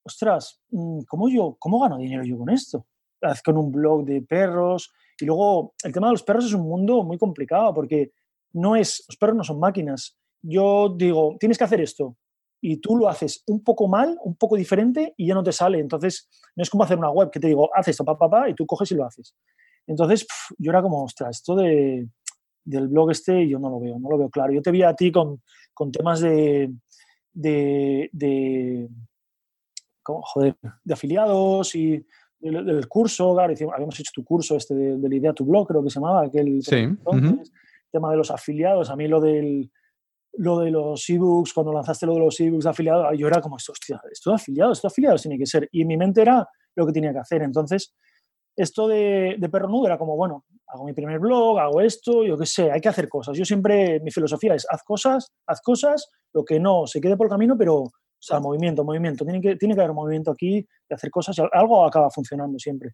ostras, 0.03 0.61
mm, 0.71 1.03
¿cómo, 1.07 1.29
yo, 1.29 1.55
¿cómo 1.57 1.79
gano 1.79 1.97
dinero 1.97 2.23
yo 2.25 2.37
con 2.37 2.49
esto? 2.49 2.85
Con 3.43 3.57
un 3.57 3.71
blog 3.71 4.05
de 4.05 4.21
perros. 4.21 4.91
Y 5.19 5.25
luego 5.25 5.73
el 5.83 5.91
tema 5.91 6.07
de 6.07 6.13
los 6.13 6.23
perros 6.23 6.45
es 6.45 6.53
un 6.53 6.67
mundo 6.67 7.03
muy 7.03 7.17
complicado 7.17 7.73
porque 7.73 8.11
no 8.53 8.75
es, 8.75 9.03
los 9.07 9.17
perros 9.17 9.35
no 9.35 9.43
son 9.43 9.59
máquinas. 9.59 10.17
Yo 10.41 10.95
digo, 10.97 11.35
tienes 11.39 11.57
que 11.57 11.63
hacer 11.65 11.81
esto. 11.81 12.15
Y 12.61 12.77
tú 12.77 12.97
lo 12.97 13.07
haces 13.07 13.43
un 13.47 13.63
poco 13.63 13.87
mal, 13.87 14.17
un 14.23 14.35
poco 14.35 14.55
diferente 14.55 15.13
y 15.17 15.27
ya 15.27 15.33
no 15.33 15.43
te 15.43 15.51
sale. 15.51 15.79
Entonces, 15.79 16.29
no 16.55 16.63
es 16.63 16.69
como 16.69 16.83
hacer 16.83 16.97
una 16.97 17.09
web 17.09 17.31
que 17.31 17.39
te 17.39 17.47
digo, 17.47 17.69
haz 17.73 17.87
esto, 17.87 18.03
papá, 18.03 18.29
pa, 18.29 18.41
pa, 18.41 18.49
y 18.49 18.53
tú 18.53 18.65
coges 18.65 18.91
y 18.91 18.95
lo 18.95 19.05
haces. 19.05 19.33
Entonces, 19.87 20.27
yo 20.57 20.71
era 20.71 20.81
como, 20.81 21.03
ostras, 21.03 21.37
esto 21.37 21.55
de, 21.55 22.07
del 22.63 22.87
blog 22.87 23.11
este 23.11 23.47
yo 23.47 23.59
no 23.59 23.69
lo 23.69 23.79
veo, 23.79 23.99
no 23.99 24.09
lo 24.09 24.17
veo 24.17 24.29
claro. 24.29 24.53
Yo 24.53 24.61
te 24.61 24.71
vi 24.71 24.83
a 24.83 24.93
ti 24.93 25.11
con, 25.11 25.41
con 25.73 25.91
temas 25.91 26.19
de, 26.19 26.71
de, 27.33 28.09
de, 28.11 28.89
joder, 30.03 30.55
de 30.83 30.93
afiliados 30.93 31.75
y 31.75 32.05
del, 32.39 32.87
curso, 32.87 33.33
claro, 33.33 33.53
habíamos 33.73 33.99
hecho 33.99 34.11
tu 34.13 34.23
curso 34.23 34.55
este 34.55 34.73
de, 34.73 35.09
la 35.09 35.15
idea 35.15 35.33
tu 35.33 35.45
blog, 35.45 35.67
creo 35.67 35.83
que 35.83 35.89
se 35.89 35.99
llamaba, 35.99 36.23
aquel 36.23 36.61
sí. 36.61 36.87
tema 37.91 38.11
de 38.11 38.17
los 38.17 38.31
afiliados, 38.31 38.89
a 38.89 38.95
mí 38.95 39.07
lo 39.07 39.19
del 39.19 39.69
lo 40.33 40.59
de 40.59 40.71
los 40.71 41.09
ebooks, 41.09 41.53
cuando 41.53 41.73
lanzaste 41.73 42.05
lo 42.05 42.13
de 42.13 42.19
los 42.19 42.39
ebooks 42.39 42.63
de 42.63 42.69
afiliados, 42.69 43.17
yo 43.17 43.27
era 43.27 43.41
como, 43.41 43.55
hostia, 43.55 44.01
esto 44.11 44.29
de 44.29 44.35
afiliados, 44.35 44.77
esto 44.77 44.87
de 44.87 44.91
afiliados 44.91 45.21
tiene 45.23 45.37
que 45.37 45.45
ser. 45.45 45.67
Y 45.71 45.81
en 45.81 45.87
mi 45.87 45.97
mente 45.97 46.21
era 46.21 46.47
lo 46.75 46.85
que 46.85 46.93
tenía 46.93 47.11
que 47.11 47.19
hacer. 47.19 47.41
Entonces, 47.41 47.93
esto 48.55 48.87
de, 48.87 49.35
de 49.37 49.49
perro 49.49 49.67
nudo 49.67 49.87
era 49.87 49.97
como, 49.97 50.15
bueno, 50.15 50.45
hago 50.67 50.85
mi 50.85 50.93
primer 50.93 51.19
blog, 51.19 51.59
hago 51.59 51.81
esto, 51.81 52.23
yo 52.23 52.37
qué 52.37 52.45
sé, 52.45 52.71
hay 52.71 52.79
que 52.79 52.89
hacer 52.89 53.09
cosas. 53.09 53.37
Yo 53.37 53.43
siempre, 53.43 53.99
mi 54.01 54.11
filosofía 54.11 54.53
es, 54.53 54.65
haz 54.69 54.83
cosas, 54.83 55.31
haz 55.47 55.61
cosas, 55.61 56.09
lo 56.33 56.45
que 56.45 56.59
no 56.59 56.85
se 56.85 57.01
quede 57.01 57.17
por 57.17 57.27
el 57.27 57.31
camino, 57.31 57.57
pero, 57.57 57.85
o 58.19 58.21
sea, 58.21 58.39
movimiento, 58.39 58.83
movimiento. 58.83 59.23
Tiene 59.23 59.39
que, 59.39 59.55
tiene 59.55 59.75
que 59.75 59.81
haber 59.81 59.93
movimiento 59.93 60.31
aquí 60.31 60.67
de 60.87 60.95
hacer 60.95 61.09
cosas 61.09 61.37
algo 61.53 61.85
acaba 61.85 62.09
funcionando 62.09 62.59
siempre. 62.59 62.91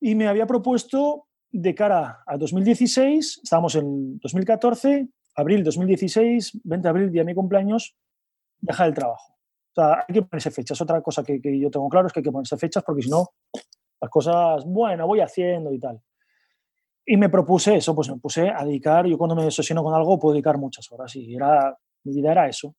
Y 0.00 0.14
me 0.14 0.28
había 0.28 0.46
propuesto 0.46 1.26
de 1.50 1.74
cara 1.74 2.22
a 2.26 2.36
2016, 2.36 3.40
estábamos 3.42 3.74
en 3.74 4.18
2014, 4.18 5.08
abril 5.36 5.64
2016, 5.64 6.60
20 6.62 6.82
de 6.82 6.88
abril, 6.88 7.10
día 7.10 7.22
de 7.22 7.26
mi 7.26 7.34
cumpleaños, 7.34 7.96
dejar 8.60 8.88
el 8.88 8.94
trabajo. 8.94 9.32
O 9.32 9.74
sea, 9.74 10.04
hay 10.06 10.14
que 10.14 10.22
ponerse 10.22 10.50
fechas. 10.52 10.80
Otra 10.80 11.02
cosa 11.02 11.24
que, 11.24 11.40
que 11.40 11.58
yo 11.58 11.70
tengo 11.70 11.88
claro 11.88 12.06
es 12.06 12.12
que 12.12 12.20
hay 12.20 12.24
que 12.24 12.32
ponerse 12.32 12.56
fechas 12.56 12.84
porque 12.84 13.02
si 13.02 13.10
no, 13.10 13.30
las 14.00 14.10
cosas, 14.10 14.64
bueno, 14.64 15.06
voy 15.06 15.20
haciendo 15.20 15.72
y 15.72 15.80
tal. 15.80 16.00
Y 17.06 17.16
me 17.16 17.28
propuse 17.28 17.76
eso, 17.76 17.94
pues 17.94 18.08
me 18.08 18.16
puse 18.18 18.48
a 18.48 18.64
dedicar, 18.64 19.06
yo 19.06 19.18
cuando 19.18 19.34
me 19.34 19.44
obsesiono 19.44 19.82
con 19.82 19.94
algo 19.94 20.18
puedo 20.18 20.32
dedicar 20.32 20.56
muchas 20.56 20.90
horas 20.90 21.14
y 21.16 21.34
era, 21.34 21.76
mi 22.04 22.14
vida 22.14 22.32
era 22.32 22.48
eso, 22.48 22.74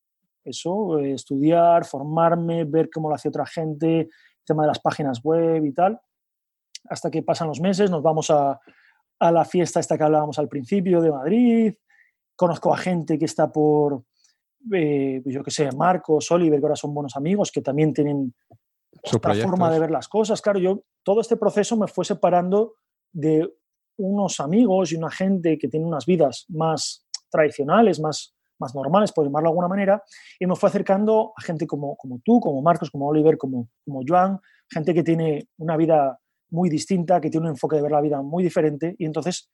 eso, 0.45 0.99
eh, 0.99 1.13
estudiar, 1.13 1.85
formarme, 1.85 2.63
ver 2.63 2.89
cómo 2.89 3.09
lo 3.09 3.15
hace 3.15 3.29
otra 3.29 3.45
gente, 3.45 4.01
el 4.01 4.09
tema 4.45 4.63
de 4.63 4.67
las 4.67 4.79
páginas 4.79 5.21
web 5.23 5.65
y 5.65 5.73
tal, 5.73 5.99
hasta 6.89 7.09
que 7.09 7.23
pasan 7.23 7.47
los 7.47 7.59
meses, 7.59 7.89
nos 7.89 8.03
vamos 8.03 8.29
a, 8.29 8.59
a 9.19 9.31
la 9.31 9.43
fiesta 9.43 9.79
esta 9.79 9.97
que 9.97 10.03
hablábamos 10.03 10.39
al 10.39 10.47
principio 10.47 11.01
de 11.01 11.11
Madrid, 11.11 11.73
conozco 12.35 12.73
a 12.73 12.77
gente 12.77 13.17
que 13.17 13.25
está 13.25 13.51
por, 13.51 14.03
eh, 14.73 15.21
yo 15.25 15.43
qué 15.43 15.51
sé, 15.51 15.71
Marcos, 15.71 16.29
Oliver, 16.31 16.59
que 16.59 16.65
ahora 16.65 16.75
son 16.75 16.93
buenos 16.93 17.15
amigos, 17.15 17.51
que 17.51 17.61
también 17.61 17.93
tienen 17.93 18.33
otra 19.13 19.35
forma 19.35 19.71
de 19.71 19.79
ver 19.79 19.91
las 19.91 20.07
cosas. 20.07 20.41
Claro, 20.41 20.59
yo 20.59 20.83
todo 21.03 21.21
este 21.21 21.37
proceso 21.37 21.77
me 21.77 21.87
fue 21.87 22.05
separando 22.05 22.75
de 23.11 23.49
unos 23.97 24.39
amigos 24.39 24.91
y 24.91 24.95
una 24.95 25.11
gente 25.11 25.57
que 25.57 25.67
tiene 25.67 25.85
unas 25.85 26.05
vidas 26.05 26.45
más 26.49 27.05
tradicionales, 27.29 27.99
más, 27.99 28.34
más 28.59 28.73
normales, 28.75 29.11
por 29.11 29.25
llamarlo 29.25 29.49
de 29.49 29.51
alguna 29.51 29.67
manera, 29.67 30.03
y 30.39 30.45
me 30.45 30.55
fue 30.55 30.69
acercando 30.69 31.33
a 31.35 31.41
gente 31.41 31.67
como, 31.67 31.95
como 31.97 32.19
tú, 32.23 32.39
como 32.39 32.61
Marcos, 32.61 32.89
como 32.89 33.07
Oliver, 33.07 33.37
como, 33.37 33.69
como 33.83 34.01
Joan, 34.07 34.39
gente 34.69 34.93
que 34.93 35.03
tiene 35.03 35.47
una 35.57 35.77
vida 35.77 36.19
muy 36.49 36.69
distinta, 36.69 37.19
que 37.19 37.29
tiene 37.29 37.47
un 37.47 37.53
enfoque 37.53 37.75
de 37.75 37.81
ver 37.81 37.91
la 37.91 38.01
vida 38.01 38.21
muy 38.21 38.43
diferente, 38.43 38.95
y 38.97 39.05
entonces 39.05 39.49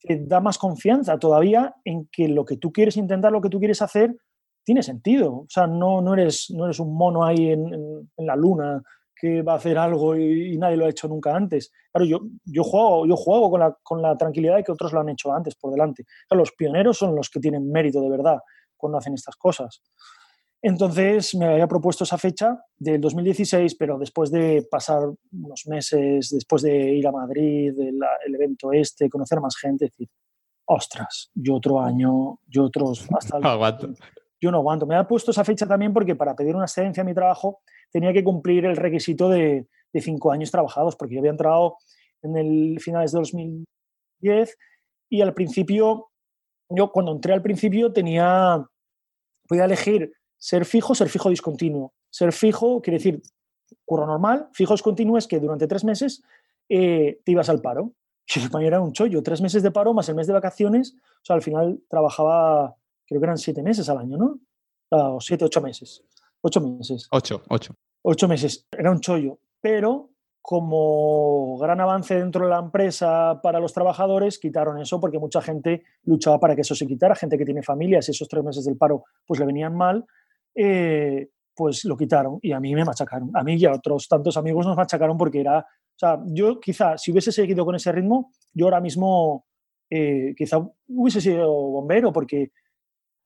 te 0.00 0.24
da 0.26 0.40
más 0.40 0.58
confianza 0.58 1.18
todavía 1.18 1.74
en 1.84 2.08
que 2.12 2.28
lo 2.28 2.44
que 2.44 2.56
tú 2.56 2.72
quieres 2.72 2.96
intentar, 2.96 3.32
lo 3.32 3.40
que 3.40 3.48
tú 3.48 3.58
quieres 3.58 3.82
hacer, 3.82 4.16
tiene 4.64 4.82
sentido. 4.82 5.32
O 5.32 5.46
sea, 5.48 5.66
no, 5.66 6.02
no, 6.02 6.14
eres, 6.14 6.50
no 6.50 6.64
eres 6.64 6.80
un 6.80 6.94
mono 6.94 7.24
ahí 7.24 7.50
en, 7.50 7.72
en 8.16 8.26
la 8.26 8.36
luna 8.36 8.82
que 9.18 9.42
va 9.42 9.54
a 9.54 9.56
hacer 9.56 9.78
algo 9.78 10.14
y, 10.16 10.56
nadie 10.58 10.76
lo 10.76 10.86
ha 10.86 10.90
hecho 10.90 11.08
nunca 11.08 11.34
antes. 11.34 11.72
Claro, 11.90 12.06
yo, 12.06 12.20
yo 12.44 12.62
juego, 12.62 13.06
yo 13.06 13.16
juego 13.16 13.50
con, 13.50 13.60
la, 13.60 13.76
con 13.82 14.02
la 14.02 14.16
tranquilidad 14.16 14.56
de 14.56 14.64
que 14.64 14.72
otros 14.72 14.92
lo 14.92 15.00
han 15.00 15.08
hecho 15.08 15.32
antes 15.32 15.54
por 15.54 15.72
delante. 15.72 16.04
los 16.30 16.52
pioneros 16.52 16.98
son 16.98 17.14
los 17.14 17.30
que 17.30 17.40
tienen 17.40 17.70
mérito 17.70 18.00
de 18.00 18.10
verdad 18.10 18.38
cuando 18.76 18.98
hacen 18.98 19.14
estas 19.14 19.36
cosas. 19.36 19.82
Entonces 20.62 21.34
me 21.34 21.46
había 21.46 21.66
propuesto 21.66 22.04
esa 22.04 22.18
fecha 22.18 22.58
del 22.76 23.00
2016, 23.00 23.74
pero 23.76 23.98
después 23.98 24.30
de 24.30 24.66
pasar 24.70 25.02
unos 25.32 25.66
meses, 25.66 26.30
después 26.30 26.62
de 26.62 26.92
ir 26.92 27.06
a 27.06 27.12
Madrid, 27.12 27.72
el, 27.78 27.98
el 28.26 28.34
evento 28.34 28.72
este, 28.72 29.08
conocer 29.08 29.40
más 29.40 29.56
gente, 29.56 29.86
decir, 29.86 30.08
ostras, 30.66 31.30
yo 31.34 31.54
otro 31.54 31.80
año, 31.80 32.40
yo 32.46 32.64
otros... 32.64 33.06
Hasta 33.16 33.38
no 33.38 33.48
aguanto. 33.50 33.88
Yo 34.40 34.50
no 34.50 34.58
aguanto. 34.58 34.86
Me 34.86 34.94
había 34.94 35.08
puesto 35.08 35.30
esa 35.30 35.44
fecha 35.44 35.66
también 35.66 35.92
porque 35.92 36.14
para 36.14 36.34
pedir 36.34 36.54
una 36.54 36.64
excedencia 36.64 37.02
a 37.02 37.06
mi 37.06 37.14
trabajo 37.14 37.60
tenía 37.90 38.12
que 38.12 38.24
cumplir 38.24 38.64
el 38.64 38.76
requisito 38.76 39.28
de, 39.28 39.66
cinco 39.98 40.30
años 40.30 40.50
trabajados, 40.50 40.94
porque 40.94 41.14
yo 41.14 41.20
había 41.20 41.30
entrado 41.30 41.78
en 42.20 42.36
el 42.36 42.78
finales 42.80 43.12
de 43.12 43.18
2010 43.18 44.58
y 45.08 45.22
al 45.22 45.32
principio, 45.32 46.10
yo 46.68 46.92
cuando 46.92 47.12
entré 47.12 47.32
al 47.32 47.40
principio 47.40 47.90
tenía, 47.94 48.62
podía 49.48 49.64
elegir 49.64 50.12
ser 50.36 50.66
fijo, 50.66 50.94
ser 50.94 51.08
fijo 51.08 51.30
discontinuo. 51.30 51.94
Ser 52.10 52.32
fijo 52.34 52.82
quiere 52.82 52.98
decir 52.98 53.22
curro 53.86 54.06
normal, 54.06 54.48
fijo 54.52 54.74
discontinuo 54.74 55.16
es 55.16 55.26
que 55.26 55.40
durante 55.40 55.66
tres 55.66 55.82
meses 55.82 56.22
eh, 56.68 57.20
te 57.24 57.32
ibas 57.32 57.48
al 57.48 57.62
paro. 57.62 57.92
Y 58.34 58.48
para 58.48 58.60
mí 58.60 58.66
era 58.66 58.80
un 58.80 58.92
chollo, 58.92 59.22
tres 59.22 59.40
meses 59.40 59.62
de 59.62 59.70
paro 59.70 59.94
más 59.94 60.08
el 60.08 60.16
mes 60.16 60.26
de 60.26 60.32
vacaciones, 60.32 60.96
o 60.96 61.24
sea, 61.24 61.36
al 61.36 61.42
final 61.42 61.80
trabajaba, 61.88 62.76
creo 63.06 63.20
que 63.20 63.24
eran 63.24 63.38
siete 63.38 63.62
meses 63.62 63.88
al 63.88 63.98
año, 63.98 64.16
¿no? 64.16 64.40
O 64.90 65.20
siete, 65.20 65.44
ocho 65.44 65.60
meses. 65.60 66.02
Ocho 66.46 66.60
meses. 66.60 67.08
Ocho, 67.10 67.42
ocho 67.48 67.74
ocho 68.08 68.28
meses. 68.28 68.66
Era 68.70 68.92
un 68.92 69.00
chollo, 69.00 69.38
pero 69.60 70.10
como 70.40 71.58
gran 71.58 71.80
avance 71.80 72.14
dentro 72.14 72.44
de 72.44 72.50
la 72.50 72.60
empresa 72.60 73.40
para 73.42 73.58
los 73.58 73.72
trabajadores, 73.72 74.38
quitaron 74.38 74.80
eso 74.80 75.00
porque 75.00 75.18
mucha 75.18 75.42
gente 75.42 75.82
luchaba 76.04 76.38
para 76.38 76.54
que 76.54 76.60
eso 76.60 76.76
se 76.76 76.86
quitara, 76.86 77.16
gente 77.16 77.36
que 77.36 77.44
tiene 77.44 77.64
familias 77.64 78.06
y 78.06 78.12
esos 78.12 78.28
tres 78.28 78.44
meses 78.44 78.64
del 78.64 78.76
paro 78.76 79.06
pues 79.26 79.40
le 79.40 79.46
venían 79.46 79.74
mal, 79.74 80.06
eh, 80.54 81.30
pues 81.52 81.84
lo 81.84 81.96
quitaron 81.96 82.38
y 82.40 82.52
a 82.52 82.60
mí 82.60 82.76
me 82.76 82.84
machacaron. 82.84 83.32
A 83.34 83.42
mí 83.42 83.56
y 83.56 83.64
a 83.64 83.72
otros 83.72 84.06
tantos 84.06 84.36
amigos 84.36 84.64
nos 84.64 84.76
machacaron 84.76 85.18
porque 85.18 85.40
era, 85.40 85.58
o 85.58 85.98
sea, 85.98 86.22
yo 86.26 86.60
quizá 86.60 86.96
si 86.96 87.10
hubiese 87.10 87.32
seguido 87.32 87.64
con 87.64 87.74
ese 87.74 87.90
ritmo, 87.90 88.30
yo 88.54 88.66
ahora 88.66 88.80
mismo 88.80 89.46
eh, 89.90 90.32
quizá 90.36 90.58
hubiese 90.86 91.20
sido 91.20 91.50
bombero 91.50 92.12
porque 92.12 92.52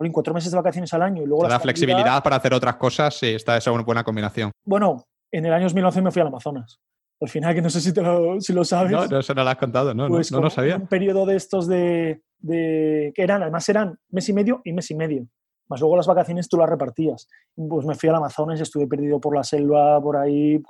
en 0.07 0.13
cuatro 0.13 0.35
meses 0.35 0.51
de 0.51 0.57
vacaciones 0.57 0.93
al 0.95 1.03
año 1.03 1.23
y 1.23 1.27
luego... 1.27 1.49
La 1.49 1.61
flexibilidad 1.61 2.23
para 2.23 2.37
hacer 2.37 2.55
otras 2.55 2.77
cosas, 2.77 3.15
sí, 3.15 3.29
está 3.29 3.57
esa 3.57 3.73
una 3.73 3.83
buena 3.83 4.05
combinación. 4.05 4.51
Bueno, 4.65 5.05
en 5.31 5.47
el 5.47 5.53
año 5.53 5.65
2011 5.65 6.03
me 6.03 6.11
fui 6.11 6.23
al 6.23 6.29
Amazonas. 6.29 6.81
Al 7.21 7.29
final, 7.29 7.55
que 7.55 7.61
no 7.61 7.69
sé 7.69 7.81
si, 7.81 7.93
te 7.93 8.01
lo, 8.01 8.41
si 8.41 8.55
lo 8.55 8.65
sabes. 8.65 8.93
No, 8.93 9.07
no, 9.07 9.19
eso 9.19 9.35
no 9.35 9.45
lo 9.45 9.51
has 9.51 9.57
contado, 9.57 9.93
no, 9.93 10.09
no, 10.09 10.15
pues 10.15 10.33
no, 10.33 10.49
sabía. 10.49 10.77
Un 10.77 10.87
periodo 10.87 11.27
de 11.27 11.37
estos 11.37 11.69
de, 11.69 12.23
de, 12.39 13.13
que 13.15 13.23
eran, 13.23 13.43
además 13.43 13.69
eran 13.69 13.99
mes 14.09 14.29
y 14.31 14.33
medio 14.33 14.63
y 14.65 14.73
mes 14.73 14.91
y 14.91 14.95
medio. 14.95 15.27
Más 15.69 15.81
luego 15.81 15.97
las 15.97 16.07
vacaciones 16.07 16.49
tú 16.49 16.57
las 16.57 16.69
repartías. 16.69 17.29
Pues 17.55 17.85
me 17.87 17.95
fui 17.95 18.09
al 18.09 18.17
Amazonas, 18.17 18.61
estuve 18.61 18.87
perdido 18.87 19.21
por 19.21 19.37
la 19.37 19.45
selva, 19.45 20.01
por 20.01 20.17
ahí. 20.17 20.61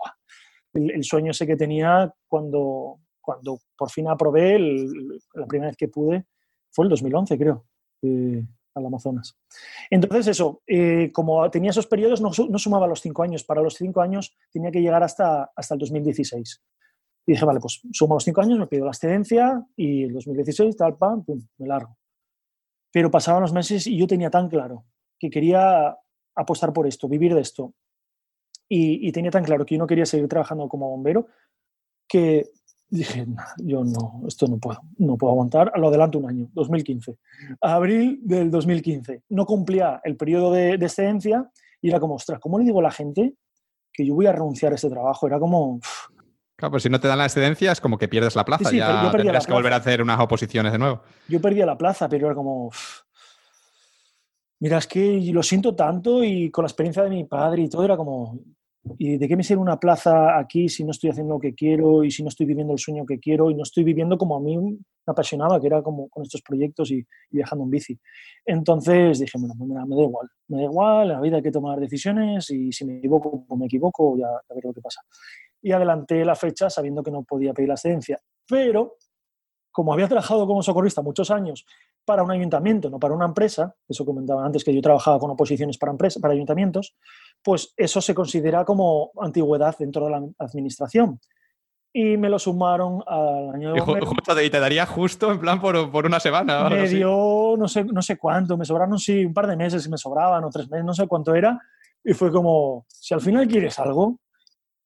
El, 0.75 1.05
sueño 1.05 1.31
ese 1.31 1.47
que 1.47 1.57
tenía 1.57 2.13
cuando, 2.29 2.99
cuando 3.21 3.59
por 3.77 3.91
fin 3.91 4.09
aprobé, 4.09 4.59
la 4.59 5.47
primera 5.47 5.71
vez 5.71 5.77
que 5.77 5.89
pude, 5.89 6.27
fue 6.71 6.85
el 6.85 6.91
2011, 6.91 7.39
creo. 7.39 7.65
Eh, 8.03 8.45
al 8.75 8.87
Amazonas. 8.87 9.39
Entonces, 9.91 10.29
eso, 10.29 10.63
eh, 10.67 11.11
como 11.13 11.51
tenía 11.51 11.71
esos 11.71 11.87
periodos, 11.87 12.21
no, 12.21 12.33
sumaba 12.33 12.87
los 12.87 13.01
cinco 13.01 13.23
años. 13.23 13.45
Para 13.45 13.63
los 13.63 13.75
cinco 13.75 14.01
años 14.01 14.37
tenía 14.51 14.71
que 14.71 14.81
llegar 14.81 15.03
hasta, 15.03 15.51
hasta 15.55 15.75
el 15.75 15.81
2016. 15.81 16.63
Y 17.27 17.33
dije, 17.33 17.45
vale, 17.45 17.61
pues 17.61 17.81
sumo 17.93 18.15
los 18.15 18.25
cinco 18.25 18.41
años, 18.41 18.59
me 18.59 18.67
pido 18.67 18.85
la 18.85 18.91
excedencia 18.91 19.65
y 19.77 20.05
el 20.05 20.13
2016, 20.13 20.77
tal, 20.77 20.97
pam, 20.97 21.25
pum, 21.25 21.41
largo. 21.59 21.97
Pero 22.93 23.11
pasaban 23.11 23.43
los 23.43 23.53
meses 23.53 23.87
y 23.87 23.97
yo 23.97 24.07
tenía 24.07 24.31
tan 24.31 24.49
claro 24.49 24.85
que 25.19 25.31
quería 25.31 25.97
apostar 26.35 26.73
por 26.73 26.87
esto, 26.87 27.09
vivir 27.09 27.35
de 27.35 27.43
esto. 27.43 27.75
Y, 28.69 29.07
y 29.07 29.13
tenía 29.13 29.31
tan 29.31 29.45
claro 29.45 29.67
que 29.67 29.75
yo 29.75 29.79
no 29.81 29.87
quería 29.87 30.07
seguir 30.07 30.29
trabajando 30.29 30.69
como 30.69 30.89
bombero 30.89 31.27
que 32.11 32.51
dije, 32.91 33.27
yo 33.59 33.85
no, 33.85 34.23
esto 34.27 34.47
no 34.47 34.59
puedo, 34.59 34.81
no 34.99 35.17
puedo 35.17 35.33
aguantar. 35.33 35.73
Lo 35.77 35.89
adelanto 35.89 36.19
un 36.19 36.29
año, 36.29 36.49
2015. 36.53 37.17
Abril 37.61 38.21
del 38.23 38.51
2015. 38.51 39.23
No 39.31 39.47
cumplía 39.47 40.01
el 40.05 40.17
periodo 40.17 40.53
de, 40.53 40.77
de 40.77 40.87
excedencia 40.87 41.49
y 41.81 41.89
era 41.89 42.01
como, 42.01 42.15
ostras, 42.15 42.41
¿cómo 42.41 42.59
le 42.59 42.65
digo 42.65 42.81
a 42.81 42.83
la 42.83 42.91
gente 42.91 43.35
que 43.93 44.05
yo 44.05 44.15
voy 44.15 44.27
a 44.27 44.33
renunciar 44.33 44.73
a 44.73 44.75
este 44.75 44.91
trabajo? 44.91 45.27
Era 45.27 45.39
como... 45.39 45.81
Claro, 46.57 46.73
pues 46.73 46.83
si 46.83 46.91
no 46.91 47.01
te 47.01 47.09
dan 47.09 47.19
la 47.19 47.25
excedencia 47.25 47.73
es 47.73 47.81
como 47.81 47.97
que 47.97 48.09
pierdes 48.09 48.37
la 48.37 48.45
plaza, 48.45 48.71
ya 48.71 49.11
tendrías 49.11 49.47
que 49.47 49.53
volver 49.53 49.73
a 49.73 49.77
hacer 49.77 50.03
unas 50.03 50.21
oposiciones 50.21 50.73
de 50.73 50.79
nuevo. 50.79 51.03
Yo 51.29 51.41
perdía 51.41 51.65
la 51.65 51.79
plaza, 51.79 52.09
pero 52.09 52.27
era 52.27 52.35
como... 52.35 52.71
Mira, 54.59 54.77
es 54.77 54.87
que 54.87 55.31
lo 55.33 55.43
siento 55.43 55.75
tanto 55.75 56.23
y 56.23 56.51
con 56.51 56.65
la 56.65 56.67
experiencia 56.67 57.03
de 57.03 57.09
mi 57.09 57.25
padre 57.25 57.63
y 57.63 57.69
todo 57.71 57.83
era 57.83 57.97
como, 57.97 58.39
¿Y 58.99 59.19
de 59.19 59.29
qué 59.29 59.37
me 59.37 59.43
sirve 59.43 59.61
una 59.61 59.79
plaza 59.79 60.39
aquí 60.39 60.69
si 60.69 60.85
no 60.85 60.93
estoy 60.93 61.11
haciendo 61.11 61.35
lo 61.35 61.41
que 61.41 61.55
quiero 61.55 62.03
y 62.03 62.11
si 62.11 62.23
no 62.23 62.31
estoy 62.31 62.47
viviendo 62.47 62.73
el 62.73 62.79
sueño 62.79 63.05
que 63.05 63.19
quiero 63.19 63.51
y 63.51 63.55
no 63.55 63.63
estoy 63.63 63.85
viviendo 63.85 64.17
como 64.17 64.37
a 64.37 64.41
mí 64.41 64.57
me 64.57 64.79
apasionaba, 65.07 65.61
que 65.61 65.67
era 65.67 65.83
como 65.83 66.09
con 66.09 66.23
estos 66.23 66.41
proyectos 66.41 66.91
y, 66.91 67.07
viajando 67.31 67.65
en 67.65 67.71
bici? 67.71 67.99
Entonces 68.45 69.19
dije, 69.19 69.39
bueno, 69.39 69.55
pues 69.59 69.69
me, 69.69 69.75
da 69.75 70.03
igual, 70.03 70.29
me 70.49 70.57
da 70.59 70.63
igual, 70.65 71.09
la 71.09 71.21
vida 71.21 71.37
hay 71.37 71.43
que 71.43 71.51
tomar 71.51 71.79
decisiones 71.79 72.51
y 72.51 72.73
si 72.73 72.85
me 72.87 72.99
equivoco, 72.99 73.45
pues 73.47 73.61
me 73.61 73.67
equivoco, 73.67 74.17
ya, 74.17 74.29
ya 74.49 74.55
veré 74.55 74.69
lo 74.69 74.75
que 74.75 74.81
pasa. 74.81 75.03
Y 75.61 75.73
adelanté 75.73 76.25
la 76.25 76.35
fecha 76.35 76.71
sabiendo 76.71 77.03
que 77.03 77.11
no 77.11 77.23
podía 77.23 77.53
pedir 77.53 77.69
la 77.69 77.75
excedencia. 77.75 78.19
Pero, 78.49 78.97
como 79.71 79.93
había 79.93 80.09
trabajado 80.09 80.47
como 80.47 80.63
socorrista 80.63 81.03
muchos 81.03 81.31
años 81.31 81.67
para 82.05 82.23
un 82.23 82.31
ayuntamiento, 82.31 82.91
no 82.91 82.99
para 82.99 83.15
una 83.15 83.27
empresa, 83.27 83.75
eso 83.89 84.05
comentaba 84.05 84.45
antes 84.45 84.65
que 84.65 84.75
yo 84.75 84.81
trabajaba 84.81 85.19
con 85.19 85.31
oposiciones 85.31 85.79
para, 85.79 85.93
empresas, 85.93 86.21
para 86.21 86.35
ayuntamientos, 86.35 86.97
pues 87.43 87.73
eso 87.77 88.01
se 88.01 88.15
considera 88.15 88.65
como 88.65 89.11
antigüedad 89.21 89.77
dentro 89.79 90.07
de 90.07 90.11
la 90.11 90.23
administración. 90.39 91.21
Y 91.93 92.17
me 92.17 92.29
lo 92.29 92.39
sumaron 92.39 93.03
al 93.07 93.55
año... 93.55 93.77
Y, 93.77 93.81
justo 93.81 94.35
te, 94.35 94.49
te 94.49 94.61
daría 94.61 94.87
justo 94.87 95.33
en 95.33 95.41
plan 95.41 95.61
por, 95.61 95.91
por 95.91 96.07
una 96.07 96.21
semana. 96.21 96.69
Me 96.69 96.89
dio 96.89 97.57
no 97.57 97.69
sé, 97.69 97.85
no 97.85 98.03
sé 98.03 98.17
cuánto, 98.17 98.57
me 98.57 98.65
sobraron 98.65 98.99
sí, 98.99 99.25
un 99.25 99.35
par 99.35 99.47
de 99.47 99.57
meses 99.57 99.89
me 99.89 99.99
sobraban 99.99 100.45
o 100.45 100.51
tres 100.51 100.69
meses, 100.71 100.85
no 100.85 100.95
sé 100.95 101.07
cuánto 101.07 101.35
era. 101.35 101.59
Y 102.05 102.15
fue 102.15 102.31
como, 102.31 102.87
si 102.89 103.13
al 103.13 103.21
final 103.21 103.47
quieres 103.47 103.79
algo, 103.79 104.21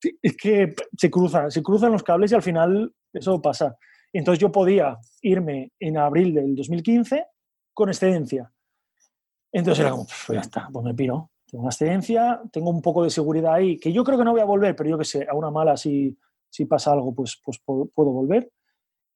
es 0.00 0.36
que 0.36 0.74
se 0.96 1.10
cruzan, 1.10 1.50
se 1.50 1.62
cruzan 1.62 1.92
los 1.92 2.02
cables 2.02 2.32
y 2.32 2.34
al 2.34 2.42
final 2.42 2.92
eso 3.12 3.40
pasa. 3.40 3.76
Entonces 4.18 4.40
yo 4.40 4.52
podía 4.52 4.96
irme 5.22 5.72
en 5.80 5.98
abril 5.98 6.34
del 6.34 6.54
2015 6.54 7.26
con 7.72 7.88
excedencia. 7.88 8.50
Entonces 9.50 9.80
era 9.80 9.90
como, 9.90 10.06
pues 10.06 10.36
ya 10.36 10.40
está, 10.40 10.68
pues 10.72 10.84
me 10.84 10.94
piro. 10.94 11.30
Tengo 11.50 11.62
una 11.62 11.70
excedencia, 11.70 12.40
tengo 12.52 12.70
un 12.70 12.80
poco 12.80 13.02
de 13.02 13.10
seguridad 13.10 13.54
ahí, 13.54 13.76
que 13.76 13.92
yo 13.92 14.04
creo 14.04 14.16
que 14.16 14.24
no 14.24 14.30
voy 14.30 14.40
a 14.40 14.44
volver, 14.44 14.76
pero 14.76 14.90
yo 14.90 14.98
que 14.98 15.04
sé, 15.04 15.26
a 15.28 15.34
una 15.34 15.50
mala 15.50 15.76
si, 15.76 16.16
si 16.48 16.64
pasa 16.64 16.92
algo, 16.92 17.12
pues, 17.12 17.40
pues 17.44 17.60
puedo, 17.64 17.90
volver. 17.94 18.50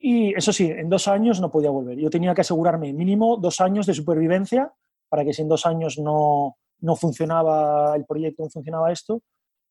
Y 0.00 0.36
eso 0.36 0.52
sí, 0.52 0.66
en 0.68 0.88
dos 0.88 1.06
años 1.06 1.40
no 1.40 1.50
podía 1.50 1.70
volver. 1.70 1.96
Yo 1.96 2.10
tenía 2.10 2.34
que 2.34 2.40
asegurarme 2.40 2.92
mínimo 2.92 3.36
dos 3.36 3.60
años 3.60 3.86
de 3.86 3.94
supervivencia 3.94 4.72
para 5.08 5.24
que 5.24 5.32
si 5.32 5.42
en 5.42 5.48
dos 5.48 5.64
años 5.64 5.98
no, 5.98 6.56
no 6.80 6.96
funcionaba 6.96 7.94
el 7.94 8.04
proyecto, 8.04 8.42
no 8.42 8.50
funcionaba 8.50 8.90
esto, 8.90 9.22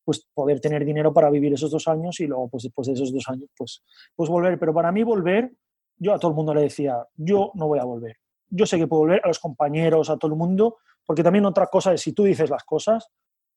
pues 0.07 0.25
poder 0.33 0.61
tener 0.61 0.85
dinero 0.85 1.11
para 1.11 1.29
vivir 1.29 1.51
esos 1.51 1.69
dos 1.69 1.85
años 1.89 2.17
y 2.21 2.27
luego 2.27 2.47
pues 2.47 2.63
después 2.63 2.87
de 2.87 2.93
esos 2.93 3.11
dos 3.11 3.27
años 3.27 3.49
pues, 3.57 3.83
pues 4.15 4.29
volver. 4.29 4.57
Pero 4.57 4.73
para 4.73 4.89
mí 4.89 5.03
volver, 5.03 5.51
yo 5.97 6.13
a 6.13 6.17
todo 6.17 6.31
el 6.31 6.35
mundo 6.37 6.53
le 6.53 6.61
decía, 6.61 7.05
yo 7.17 7.51
no 7.55 7.67
voy 7.67 7.79
a 7.79 7.83
volver. 7.83 8.15
Yo 8.49 8.65
sé 8.65 8.77
que 8.77 8.87
puedo 8.87 9.01
volver 9.01 9.19
a 9.21 9.27
los 9.27 9.37
compañeros, 9.37 10.09
a 10.09 10.15
todo 10.15 10.31
el 10.31 10.37
mundo, 10.37 10.77
porque 11.05 11.23
también 11.23 11.45
otra 11.45 11.67
cosa 11.67 11.91
es 11.91 11.99
si 11.99 12.13
tú 12.13 12.23
dices 12.23 12.49
las 12.49 12.63
cosas 12.63 13.09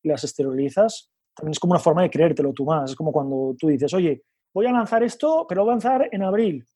y 0.02 0.09
las 0.09 0.24
exteriorizas, 0.24 1.12
también 1.36 1.52
es 1.52 1.60
como 1.60 1.70
una 1.70 1.78
forma 1.78 2.02
de 2.02 2.10
creértelo 2.10 2.52
tú 2.52 2.64
más. 2.64 2.90
Es 2.90 2.97
como 2.97 3.12
cuando 3.12 3.55
tú 3.56 3.68
dices, 3.68 3.94
oye, 3.94 4.24
voy 4.52 4.66
a 4.66 4.72
lanzar 4.72 5.05
esto, 5.05 5.47
pero 5.48 5.60
lo 5.60 5.66
voy 5.66 5.70
a 5.70 5.74
lanzar 5.74 6.09
en 6.10 6.22
abril. 6.24 6.66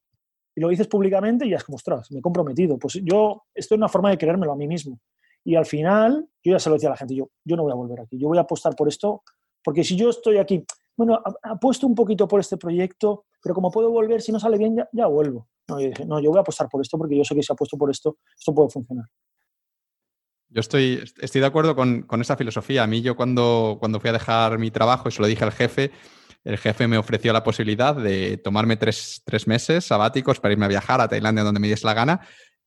Y 0.55 0.61
lo 0.61 0.69
dices 0.69 0.87
públicamente 0.87 1.47
y 1.47 1.51
ya 1.51 1.57
es 1.57 1.65
como, 1.65 1.75
ostras, 1.75 2.13
me 2.13 2.21
he 2.21 2.23
comprometido. 2.23 2.79
Pues 2.79 3.01
yo, 3.03 3.43
esto 3.53 3.75
es 3.75 3.77
una 3.77 3.89
forma 3.89 4.11
de 4.11 4.19
creérmelo 4.19 4.53
a 4.53 4.57
mí 4.57 4.69
mismo. 4.69 5.01
Y 5.43 5.57
al 5.57 5.67
final, 5.67 6.29
yo 6.45 6.53
ya 6.53 6.61
se 6.61 6.69
lo 6.69 6.77
decía 6.77 6.91
a 6.91 6.93
la 6.93 6.97
gente, 6.97 7.17
yo, 7.17 7.29
yo 7.45 7.57
no 7.57 7.65
voy 7.65 7.73
a 7.73 7.75
volver 7.75 8.03
aquí, 8.03 8.17
yo 8.17 8.29
voy 8.29 8.39
a 8.39 8.43
apostar 8.43 8.77
por 8.77 8.87
esto 8.87 9.25
porque 9.65 9.83
si 9.83 9.97
yo 9.97 10.11
estoy 10.11 10.37
aquí, 10.37 10.65
bueno, 10.97 11.21
apuesto 11.43 11.87
un 11.87 11.95
poquito 11.95 12.29
por 12.29 12.39
este 12.39 12.57
proyecto, 12.57 13.25
pero 13.43 13.55
como 13.55 13.71
puedo 13.71 13.91
volver, 13.91 14.23
si 14.23 14.31
no 14.31 14.39
sale 14.39 14.59
bien, 14.59 14.77
ya, 14.93 15.07
vuelvo. 15.07 15.49
No 15.69 15.81
yo, 15.81 15.89
dije, 15.89 16.05
no, 16.05 16.21
yo 16.21 16.31
voy 16.31 16.39
a 16.39 16.43
apostar 16.43 16.69
por 16.69 16.83
esto 16.83 16.99
porque 16.99 17.17
yo 17.17 17.25
sé 17.25 17.35
que 17.35 17.43
si 17.43 17.53
apuesto 17.53 17.77
por 17.77 17.91
esto, 17.91 18.19
esto 18.39 18.55
puede 18.55 18.69
funcionar. 18.69 19.07
Yo 20.51 20.61
estoy, 20.61 21.03
estoy 21.21 21.41
de 21.41 21.47
acuerdo 21.47 21.75
con, 21.75 22.03
con 22.03 22.21
esa 22.21 22.37
filosofía. 22.37 22.85
A 22.85 22.87
mí 22.87 23.03
yo 23.03 23.17
cuando, 23.17 23.79
cuando 23.81 23.99
fui 23.99 24.11
a 24.11 24.13
dejar 24.13 24.59
mi 24.59 24.71
trabajo 24.71 25.09
y 25.09 25.13
se 25.13 25.21
lo 25.21 25.27
dije 25.27 25.43
al 25.43 25.51
jefe, 25.51 25.91
el 26.45 26.59
jefe 26.59 26.87
me 26.87 26.99
ofreció 26.99 27.33
la 27.33 27.43
posibilidad 27.43 27.97
de 27.97 28.37
tomarme 28.37 28.77
tres, 28.77 29.23
tres, 29.25 29.49
meses 29.49 29.87
sabáticos 29.87 30.39
para 30.39 30.53
irme 30.53 30.67
a 30.67 30.69
viajar 30.69 31.01
a 31.01 31.09
Tailandia 31.09 31.43
donde 31.43 31.59
me 31.59 31.69
diese 31.69 31.87
la 31.87 31.95
gana 31.95 32.21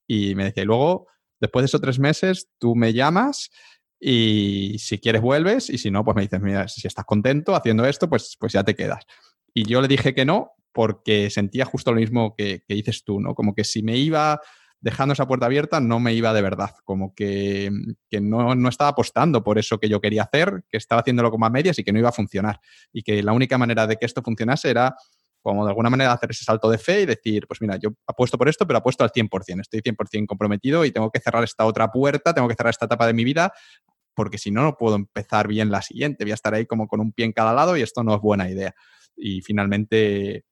y 0.07 0.35
me 0.35 0.45
decía, 0.45 0.63
y 0.63 0.65
luego, 0.65 1.07
después 1.39 1.61
de 1.61 1.67
esos 1.67 1.79
tres 1.79 1.99
meses, 1.99 2.49
tú 2.57 2.75
me 2.75 2.91
llamas 2.91 3.51
y 3.99 4.75
si 4.79 4.99
quieres 4.99 5.21
vuelves 5.21 5.69
y 5.69 5.77
si 5.77 5.89
no, 5.89 6.03
pues 6.03 6.15
me 6.15 6.21
dices, 6.21 6.41
mira, 6.41 6.67
si 6.67 6.85
estás 6.87 7.05
contento 7.05 7.55
haciendo 7.55 7.85
esto, 7.85 8.09
pues, 8.09 8.37
pues 8.39 8.53
ya 8.53 8.63
te 8.63 8.75
quedas. 8.75 9.05
Y 9.53 9.63
yo 9.63 9.81
le 9.81 9.87
dije 9.87 10.13
que 10.13 10.25
no 10.25 10.51
porque 10.71 11.31
sentía 11.31 11.65
justo 11.65 11.91
lo 11.91 11.99
mismo 11.99 12.35
que, 12.35 12.61
dices 12.67 13.03
tú, 13.03 13.19
¿no? 13.19 13.33
Como 13.33 13.55
que 13.55 13.63
si 13.63 13.81
me 13.81 13.97
iba 13.97 14.39
dejando 14.79 15.13
esa 15.13 15.27
puerta 15.27 15.47
abierta, 15.47 15.79
no 15.79 15.99
me 15.99 16.13
iba 16.13 16.31
de 16.33 16.43
verdad, 16.43 16.75
como 16.83 17.15
que, 17.15 17.71
no, 18.21 18.53
no, 18.53 18.69
estaba 18.69 18.91
apostando 18.91 19.43
por 19.43 19.57
eso 19.57 19.79
que 19.79 19.89
yo 19.89 19.99
quería 19.99 20.23
hacer, 20.23 20.63
que 20.69 20.77
estaba 20.77 21.01
haciéndolo 21.01 21.31
como 21.31 21.47
a 21.47 21.49
medias 21.49 21.79
y 21.79 21.83
que 21.83 21.91
no 21.91 21.97
iba 21.97 22.09
a 22.09 22.11
funcionar. 22.11 22.59
Y 22.93 23.01
que 23.01 23.23
la 23.23 23.33
única 23.33 23.57
manera 23.57 23.87
de 23.87 23.97
que 23.97 24.05
esto 24.05 24.21
funcionase 24.21 24.69
era 24.69 24.95
como 25.47 25.63
de 25.63 25.69
alguna 25.69 25.89
manera 25.89 26.11
hacer 26.11 26.31
ese 26.31 26.43
salto 26.43 26.69
de 26.69 26.77
fe 26.77 27.03
y 27.03 27.05
decir, 27.05 27.47
pues 27.47 27.61
mira, 27.61 27.77
yo 27.77 27.91
apuesto 28.05 28.37
por 28.37 28.49
esto, 28.49 28.67
pero 28.67 28.79
apuesto 28.79 29.05
al 29.05 29.11
100%, 29.11 29.61
estoy 29.61 29.79
100% 29.79 30.25
comprometido 30.27 30.83
y 30.83 30.91
tengo 30.91 31.09
que 31.09 31.21
cerrar 31.21 31.41
esta 31.45 31.63
otra 31.63 31.89
puerta, 31.89 32.33
tengo 32.33 32.49
que 32.49 32.55
cerrar 32.55 32.71
esta 32.71 32.85
etapa 32.85 33.07
de 33.07 33.13
mi 33.13 33.23
vida, 33.23 33.53
porque 34.13 34.37
si 34.37 34.51
no, 34.51 34.63
no 34.63 34.75
puedo 34.75 34.97
empezar 34.97 35.47
bien 35.47 35.71
la 35.71 35.81
siguiente, 35.81 36.25
voy 36.25 36.31
a 36.31 36.33
estar 36.33 36.53
ahí 36.53 36.65
como 36.65 36.89
con 36.89 36.99
un 36.99 37.13
pie 37.13 37.23
en 37.23 37.31
cada 37.31 37.53
lado 37.53 37.77
y 37.77 37.81
esto 37.81 38.03
no 38.03 38.13
es 38.13 38.19
buena 38.19 38.49
idea. 38.49 38.75
Y 39.15 39.39
finalmente 39.39 40.43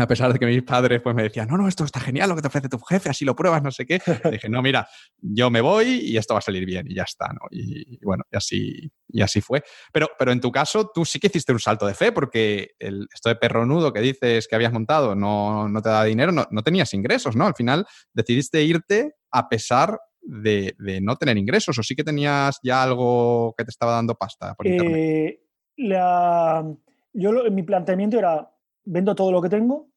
a 0.00 0.06
pesar 0.06 0.32
de 0.32 0.38
que 0.38 0.46
mis 0.46 0.62
padres 0.62 1.00
pues 1.00 1.14
me 1.14 1.22
decían, 1.22 1.48
no, 1.48 1.56
no, 1.56 1.68
esto 1.68 1.84
está 1.84 2.00
genial 2.00 2.28
lo 2.28 2.36
que 2.36 2.42
te 2.42 2.48
ofrece 2.48 2.68
tu 2.68 2.78
jefe, 2.78 3.10
así 3.10 3.24
lo 3.24 3.36
pruebas, 3.36 3.62
no 3.62 3.70
sé 3.70 3.86
qué. 3.86 4.00
dije, 4.30 4.48
no, 4.48 4.62
mira, 4.62 4.88
yo 5.18 5.50
me 5.50 5.60
voy 5.60 5.86
y 5.86 6.16
esto 6.16 6.34
va 6.34 6.38
a 6.38 6.42
salir 6.42 6.64
bien 6.64 6.86
y 6.90 6.94
ya 6.94 7.04
está, 7.04 7.28
¿no? 7.28 7.40
Y, 7.50 8.02
bueno, 8.04 8.24
y 8.30 8.36
así, 8.36 8.92
y 9.08 9.22
así 9.22 9.40
fue. 9.40 9.62
Pero, 9.92 10.10
pero 10.18 10.32
en 10.32 10.40
tu 10.40 10.50
caso, 10.50 10.90
tú 10.92 11.04
sí 11.04 11.18
que 11.18 11.28
hiciste 11.28 11.52
un 11.52 11.60
salto 11.60 11.86
de 11.86 11.94
fe 11.94 12.12
porque 12.12 12.72
el, 12.78 13.06
esto 13.12 13.28
de 13.28 13.36
perro 13.36 13.66
nudo 13.66 13.92
que 13.92 14.00
dices 14.00 14.48
que 14.48 14.54
habías 14.54 14.72
montado 14.72 15.14
no, 15.14 15.68
no 15.68 15.82
te 15.82 15.88
da 15.88 16.04
dinero, 16.04 16.32
no, 16.32 16.46
no, 16.50 16.62
tenías 16.62 16.92
ingresos, 16.94 17.36
¿no? 17.36 17.46
Al 17.46 17.54
final 17.54 17.86
decidiste 18.12 18.62
irte 18.62 19.14
a 19.30 19.48
pesar 19.48 19.98
de, 20.22 20.74
de, 20.78 21.00
no 21.00 21.16
tener 21.16 21.38
ingresos 21.38 21.78
o 21.78 21.82
sí 21.82 21.96
que 21.96 22.04
tenías 22.04 22.58
ya 22.62 22.82
algo 22.82 23.54
que 23.56 23.64
te 23.64 23.70
estaba 23.70 23.92
dando 23.92 24.14
pasta 24.14 24.54
por 24.54 24.66
internet. 24.66 24.96
Eh, 24.96 25.40
la, 25.76 26.64
yo 27.12 27.32
mi 27.50 27.62
planteamiento 27.62 28.18
era 28.18 28.50
vendo 28.84 29.14
todo 29.14 29.32
lo 29.32 29.40
que 29.40 29.48
tengo. 29.48 29.88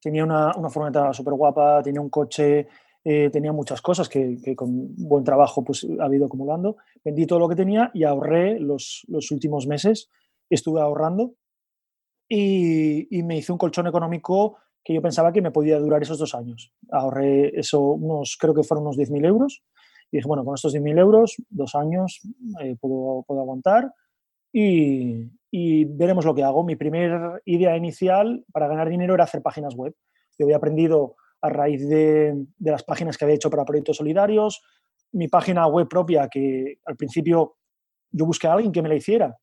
Tenía 0.00 0.24
una, 0.24 0.54
una 0.56 0.70
furgoneta 0.70 1.12
súper 1.12 1.34
guapa, 1.34 1.82
tenía 1.82 2.00
un 2.00 2.08
coche, 2.08 2.68
eh, 3.02 3.30
tenía 3.30 3.52
muchas 3.52 3.80
cosas 3.80 4.08
que, 4.08 4.54
con 4.54 4.94
buen 4.96 5.24
trabajo 5.24 5.64
pues, 5.64 5.86
ha 6.00 6.14
ido 6.14 6.26
acumulando. 6.26 6.76
Vendí 7.04 7.26
todo 7.26 7.38
lo 7.38 7.48
que 7.48 7.56
tenía 7.56 7.90
y 7.94 8.04
ahorré 8.04 8.58
los, 8.60 9.04
los 9.08 9.30
últimos 9.30 9.66
meses. 9.66 10.08
Estuve 10.48 10.80
ahorrando 10.80 11.34
y, 12.28 13.16
y, 13.16 13.22
me 13.22 13.38
hice 13.38 13.52
un 13.52 13.58
colchón 13.58 13.86
económico 13.86 14.56
que 14.84 14.94
yo 14.94 15.02
pensaba 15.02 15.32
que 15.32 15.42
me 15.42 15.50
podía 15.50 15.78
durar 15.78 16.02
esos 16.02 16.18
dos 16.18 16.34
años. 16.34 16.72
Ahorré 16.90 17.58
eso, 17.58 17.80
unos, 17.80 18.36
creo 18.38 18.54
que 18.54 18.62
fueron 18.62 18.84
unos 18.84 18.96
10.000 18.96 19.26
euros. 19.26 19.62
Y 20.10 20.18
dije, 20.18 20.28
bueno, 20.28 20.44
con 20.44 20.54
estos 20.54 20.74
10.000 20.74 20.98
euros, 20.98 21.36
dos 21.48 21.74
años 21.74 22.20
eh, 22.60 22.76
puedo, 22.80 23.22
puedo 23.26 23.40
aguantar. 23.40 23.92
Y, 24.52 25.84
veremos 25.84 26.24
lo 26.24 26.34
que 26.34 26.44
hago. 26.44 26.64
Mi 26.64 26.76
primera 26.76 27.40
idea 27.44 27.76
inicial 27.76 28.44
para 28.52 28.68
ganar 28.68 28.88
dinero 28.88 29.14
era 29.14 29.24
hacer 29.24 29.42
páginas 29.42 29.74
web. 29.74 29.94
Yo 30.38 30.46
había 30.46 30.56
aprendido 30.56 31.16
a 31.42 31.48
raíz 31.48 31.88
de, 31.88 32.46
de, 32.58 32.70
las 32.70 32.84
páginas 32.84 33.16
que 33.16 33.24
había 33.24 33.36
hecho 33.36 33.50
para 33.50 33.64
proyectos 33.64 33.96
solidarios, 33.96 34.62
mi 35.12 35.28
página 35.28 35.66
web 35.66 35.88
propia, 35.88 36.28
que 36.28 36.78
al 36.84 36.96
principio 36.96 37.56
yo 38.10 38.26
busqué 38.26 38.46
a 38.46 38.52
alguien 38.52 38.72
que 38.72 38.82
me 38.82 38.88
la 38.88 38.94
hiciera 38.94 39.36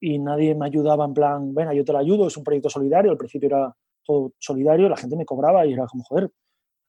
y 0.00 0.18
nadie 0.18 0.54
me 0.54 0.66
ayudaba 0.66 1.04
en 1.04 1.14
plan, 1.14 1.54
venga, 1.54 1.72
yo 1.72 1.84
te 1.84 1.92
la 1.92 2.00
ayudo, 2.00 2.26
es 2.26 2.36
un 2.36 2.42
proyecto 2.42 2.68
solidario, 2.68 3.12
al 3.12 3.16
principio 3.16 3.46
era 3.46 3.72
todo 4.04 4.32
solidario, 4.38 4.88
la 4.88 4.96
gente 4.96 5.16
me 5.16 5.24
cobraba 5.24 5.64
y 5.64 5.72
era 5.72 5.86
como, 5.86 6.02
joder, 6.02 6.28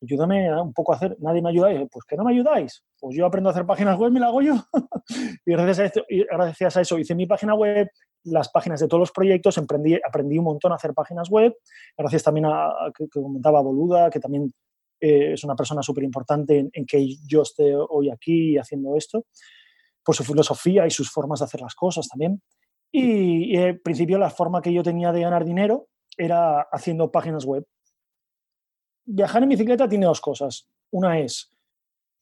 ayúdame 0.04 0.62
un 0.62 0.74
poco 0.74 0.94
a 0.94 0.98
hacer, 0.98 1.18
nadie 1.20 1.42
me 1.42 1.50
ayuda, 1.50 1.74
y, 1.74 1.86
pues 1.88 2.06
que 2.06 2.16
no 2.16 2.24
me 2.24 2.32
ayudáis, 2.32 2.84
pues 3.00 3.16
yo 3.16 3.26
aprendo 3.26 3.50
a 3.50 3.52
hacer 3.52 3.66
páginas 3.66 3.98
web, 3.98 4.12
me 4.12 4.20
la 4.20 4.28
hago 4.28 4.42
yo. 4.42 4.56
y, 5.46 5.52
gracias 5.52 5.80
a 5.80 5.86
esto, 5.86 6.04
y 6.10 6.24
gracias 6.24 6.78
a 6.78 6.82
eso 6.82 7.00
hice 7.00 7.16
mi 7.16 7.26
página 7.26 7.56
web, 7.56 7.90
las 8.26 8.50
páginas 8.50 8.80
de 8.80 8.88
todos 8.88 9.00
los 9.00 9.12
proyectos, 9.12 9.58
aprendí, 9.58 9.96
aprendí 9.96 10.38
un 10.38 10.46
montón 10.46 10.72
a 10.72 10.76
hacer 10.76 10.94
páginas 10.94 11.30
web, 11.30 11.54
gracias 11.98 12.24
también 12.24 12.46
a, 12.46 12.70
que, 12.96 13.08
comentaba 13.08 13.62
Boluda, 13.62 14.10
que 14.10 14.20
también 14.20 14.54
eh, 15.00 15.34
es 15.34 15.44
una 15.44 15.56
persona 15.56 15.82
súper 15.82 16.04
importante 16.04 16.70
en, 16.72 16.86
que 16.86 17.16
yo 17.28 17.42
esté 17.42 17.74
hoy 17.76 18.10
aquí 18.10 18.58
haciendo 18.58 18.96
esto, 18.96 19.26
por 20.04 20.16
su 20.16 20.24
filosofía 20.24 20.86
y 20.86 20.92
sus 20.92 21.10
formas 21.10 21.40
de 21.40 21.46
hacer 21.46 21.62
las 21.62 21.76
cosas 21.76 22.08
también. 22.08 22.42
Y, 22.92 23.56
y, 23.56 23.58
al 23.58 23.80
principio 23.80 24.20
la 24.20 24.30
forma 24.30 24.62
que 24.62 24.72
yo 24.72 24.84
tenía 24.84 25.12
de 25.12 25.22
ganar 25.22 25.46
dinero 25.46 25.88
era 26.18 26.62
haciendo 26.72 27.12
páginas 27.12 27.46
web. 27.46 27.66
Viajar 29.06 29.44
en 29.44 29.50
bicicleta 29.50 29.88
tiene 29.88 30.06
dos 30.06 30.22
cosas. 30.22 30.68
Una 30.92 31.20
es, 31.20 31.52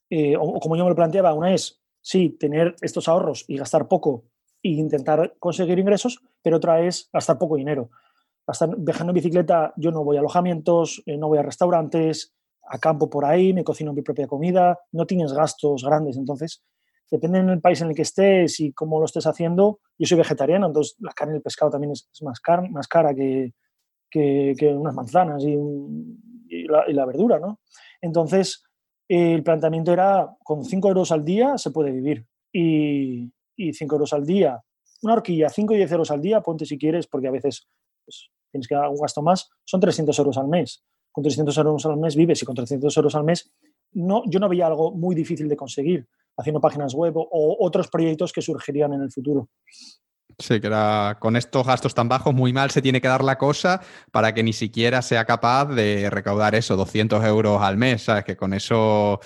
eh, 0.10 0.36
o 0.38 0.60
como 0.60 0.76
yo 0.76 0.84
me 0.84 0.90
lo 0.90 0.96
planteaba, 0.96 1.34
una 1.34 1.54
es, 1.54 1.82
sí, 2.02 2.30
tener 2.40 2.76
estos 2.82 3.08
ahorros 3.08 3.46
y 3.48 3.58
gastar 3.58 3.88
poco 3.88 4.26
e 4.64 4.70
intentar 4.70 5.36
conseguir 5.40 5.80
ingresos, 5.80 6.22
pero 6.42 6.58
otra 6.58 6.82
es 6.82 7.10
gastar 7.12 7.38
poco 7.38 7.56
dinero. 7.56 7.90
viajando 8.78 9.12
en 9.12 9.16
bicicleta, 9.16 9.74
yo 9.78 9.92
no 9.92 10.04
voy 10.04 10.18
a 10.18 10.20
alojamientos, 10.20 11.02
eh, 11.06 11.18
no 11.18 11.28
voy 11.28 11.38
a 11.38 11.44
restaurantes, 11.44 12.34
acampo 12.68 13.10
por 13.10 13.26
ahí, 13.26 13.54
me 13.54 13.64
cocino 13.64 13.94
mi 13.94 14.02
propia 14.02 14.28
comida, 14.28 14.80
no 14.92 15.06
tienes 15.06 15.34
gastos 15.34 15.84
grandes. 15.84 16.18
Entonces, 16.18 16.64
depende 17.10 17.44
del 17.44 17.62
país 17.62 17.82
en 17.82 17.90
el 17.90 17.96
que 17.96 18.04
estés 18.04 18.60
y 18.60 18.72
cómo 18.74 19.00
lo 19.00 19.06
estés 19.06 19.28
haciendo. 19.28 19.80
Yo 19.98 20.08
soy 20.08 20.18
vegetariano, 20.18 20.68
entonces 20.68 20.96
la 21.00 21.12
carne 21.12 21.34
y 21.34 21.38
el 21.38 21.42
pescado 21.42 21.72
también 21.72 21.92
es, 21.92 22.10
más, 22.22 22.42
más 22.70 22.88
cara 22.88 23.14
que, 23.14 23.54
unas 24.74 24.96
manzanas 24.96 25.44
y, 25.44 25.58
la, 26.72 27.06
verdura, 27.06 27.40
¿no? 27.40 27.60
Entonces, 28.02 28.64
el 29.08 29.44
planteamiento 29.44 29.92
era, 29.94 30.36
con 30.44 30.64
5 30.64 30.88
euros 30.88 31.12
al 31.12 31.24
día 31.24 31.58
se 31.58 31.72
puede 31.72 31.92
vivir. 31.92 32.26
Y, 32.54 33.32
5 33.58 33.96
euros 33.96 34.14
al 34.14 34.26
día, 34.26 34.60
una 35.04 35.14
horquilla, 35.14 35.50
5 35.50 35.74
y 35.74 35.78
10 35.78 35.92
euros 35.92 36.12
al 36.12 36.22
día, 36.22 36.42
ponte 36.42 36.66
si 36.66 36.78
quieres, 36.78 37.06
porque 37.06 37.28
a 37.28 37.32
veces 37.32 37.68
pues, 38.06 38.32
tienes 38.52 38.68
que 38.68 38.76
dar 38.76 38.90
un 38.90 38.96
gasto 38.96 39.22
más, 39.22 39.50
son 39.64 39.80
300 39.80 40.18
euros 40.18 40.38
al 40.38 40.48
mes. 40.48 40.84
Con 41.12 41.24
300 41.24 41.56
euros 41.58 41.86
al 41.86 41.98
mes 41.98 42.16
vives 42.16 42.42
y 42.42 42.46
con 42.46 42.56
300 42.56 42.96
euros 42.98 43.16
al 43.16 43.26
mes 43.26 43.52
no, 43.94 44.24
yo 44.26 44.40
no 44.40 44.50
veía 44.50 44.68
algo 44.68 44.92
muy 44.92 45.16
difícil 45.16 45.48
de 45.50 45.58
conseguir 45.58 46.08
haciendo 46.38 46.62
páginas 46.62 46.94
web 46.94 47.14
o, 47.18 47.58
otros 47.60 47.88
proyectos 47.88 48.32
que 48.32 48.42
surgirían 48.42 48.94
en 48.94 49.02
el 49.02 49.12
futuro. 49.12 49.50
Sí, 50.42 50.60
que 50.60 50.68
era 50.68 51.18
con 51.20 51.36
estos 51.36 51.66
gastos 51.66 51.94
tan 51.94 52.10
bajos, 52.10 52.34
muy 52.34 52.52
mal 52.52 52.72
se 52.72 52.82
tiene 52.82 53.00
que 53.00 53.08
dar 53.08 53.24
la 53.24 53.38
cosa 53.38 53.82
para 54.12 54.34
que 54.34 54.44
ni 54.44 54.54
siquiera 54.54 55.02
sea 55.02 55.26
capaz 55.26 55.66
de 55.66 56.10
recaudar 56.10 56.56
eso, 56.56 56.76
200 56.76 57.24
euros 57.26 57.62
al 57.62 57.78
mes, 57.78 58.04
¿sabes? 58.04 58.24
Que 58.24 58.36
con 58.36 58.54
eso 58.54 59.20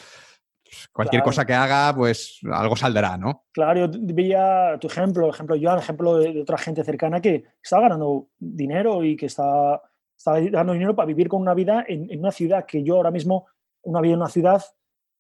cualquier 0.92 1.24
cosa 1.24 1.46
que 1.46 1.54
haga, 1.54 1.96
pues 1.96 2.40
algo 2.52 2.76
saldrá, 2.76 3.18
¿no? 3.18 3.46
Claro, 3.52 3.86
yo 3.86 4.00
veía 4.14 4.78
tu 4.80 4.88
ejemplo, 4.88 5.30
ejemplo 5.30 5.56
yo, 5.56 5.74
ejemplo 5.76 6.18
de, 6.18 6.42
otra 6.42 6.58
gente 6.58 6.84
cercana 6.84 7.22
que 7.22 7.46
estaba 7.64 7.84
ganando 7.84 8.28
dinero 8.38 9.04
y 9.04 9.16
que 9.16 9.28
está, 9.28 9.82
ganando 10.26 10.74
dinero 10.74 10.96
para 10.96 11.08
vivir 11.08 11.30
con 11.30 11.42
una 11.42 11.54
vida 11.54 11.86
en, 11.88 12.12
en, 12.12 12.20
una 12.20 12.32
ciudad 12.32 12.66
que 12.66 12.84
yo 12.84 12.96
ahora 12.98 13.12
mismo, 13.12 13.48
una 13.84 14.02
vida 14.02 14.14
en 14.14 14.20
una 14.20 14.30
ciudad 14.30 14.62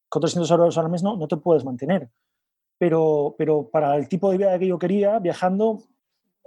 con 0.09 0.21
300 0.21 0.49
euros 0.51 0.77
al 0.77 0.89
mes 0.89 1.03
no, 1.03 1.15
no 1.17 1.27
te 1.27 1.37
puedes 1.37 1.63
mantener. 1.63 2.09
Pero, 2.77 3.35
pero 3.37 3.69
para 3.69 3.95
el 3.95 4.07
tipo 4.09 4.31
de 4.31 4.37
vida 4.37 4.59
que 4.59 4.67
yo 4.67 4.77
quería, 4.77 5.19
viajando, 5.19 5.83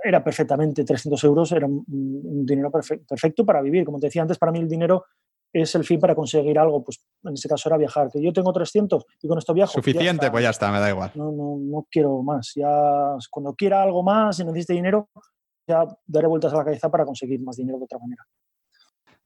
era 0.02 0.22
perfectamente 0.22 0.84
300 0.84 1.22
euros, 1.24 1.52
era 1.52 1.66
un, 1.66 2.44
dinero 2.46 2.70
perfecto 2.70 3.44
para 3.44 3.62
vivir. 3.62 3.84
Como 3.84 3.98
te 3.98 4.06
decía 4.06 4.22
antes, 4.22 4.38
para 4.38 4.52
mí 4.52 4.58
el 4.58 4.68
dinero 4.68 5.04
es 5.52 5.74
el 5.74 5.84
fin 5.84 5.98
para 5.98 6.14
conseguir 6.14 6.58
algo. 6.58 6.84
Pues 6.84 7.04
en 7.24 7.34
este 7.34 7.48
caso 7.48 7.68
era 7.68 7.76
viajar. 7.76 8.10
Que 8.12 8.22
yo 8.22 8.32
tengo 8.32 8.52
300 8.52 9.04
y 9.22 9.28
con 9.28 9.38
esto 9.38 9.54
viajo. 9.54 9.72
Suficiente, 9.72 10.30
pues 10.30 10.44
ya 10.44 10.50
está, 10.50 10.70
me 10.70 10.78
da 10.78 10.90
igual. 10.90 11.12
No, 11.14 11.32
no, 11.32 11.56
no 11.58 11.86
quiero 11.90 12.22
más. 12.22 12.52
Ya 12.54 13.16
cuando 13.30 13.54
quiera 13.54 13.82
algo 13.82 14.02
más 14.02 14.38
y 14.38 14.44
necesite 14.44 14.74
dinero, 14.74 15.08
ya 15.66 15.84
daré 16.06 16.26
vueltas 16.26 16.52
a 16.52 16.58
la 16.58 16.64
cabeza 16.64 16.90
para 16.90 17.04
conseguir 17.04 17.40
más 17.40 17.56
dinero 17.56 17.78
de 17.78 17.84
otra 17.84 17.98
manera. 17.98 18.24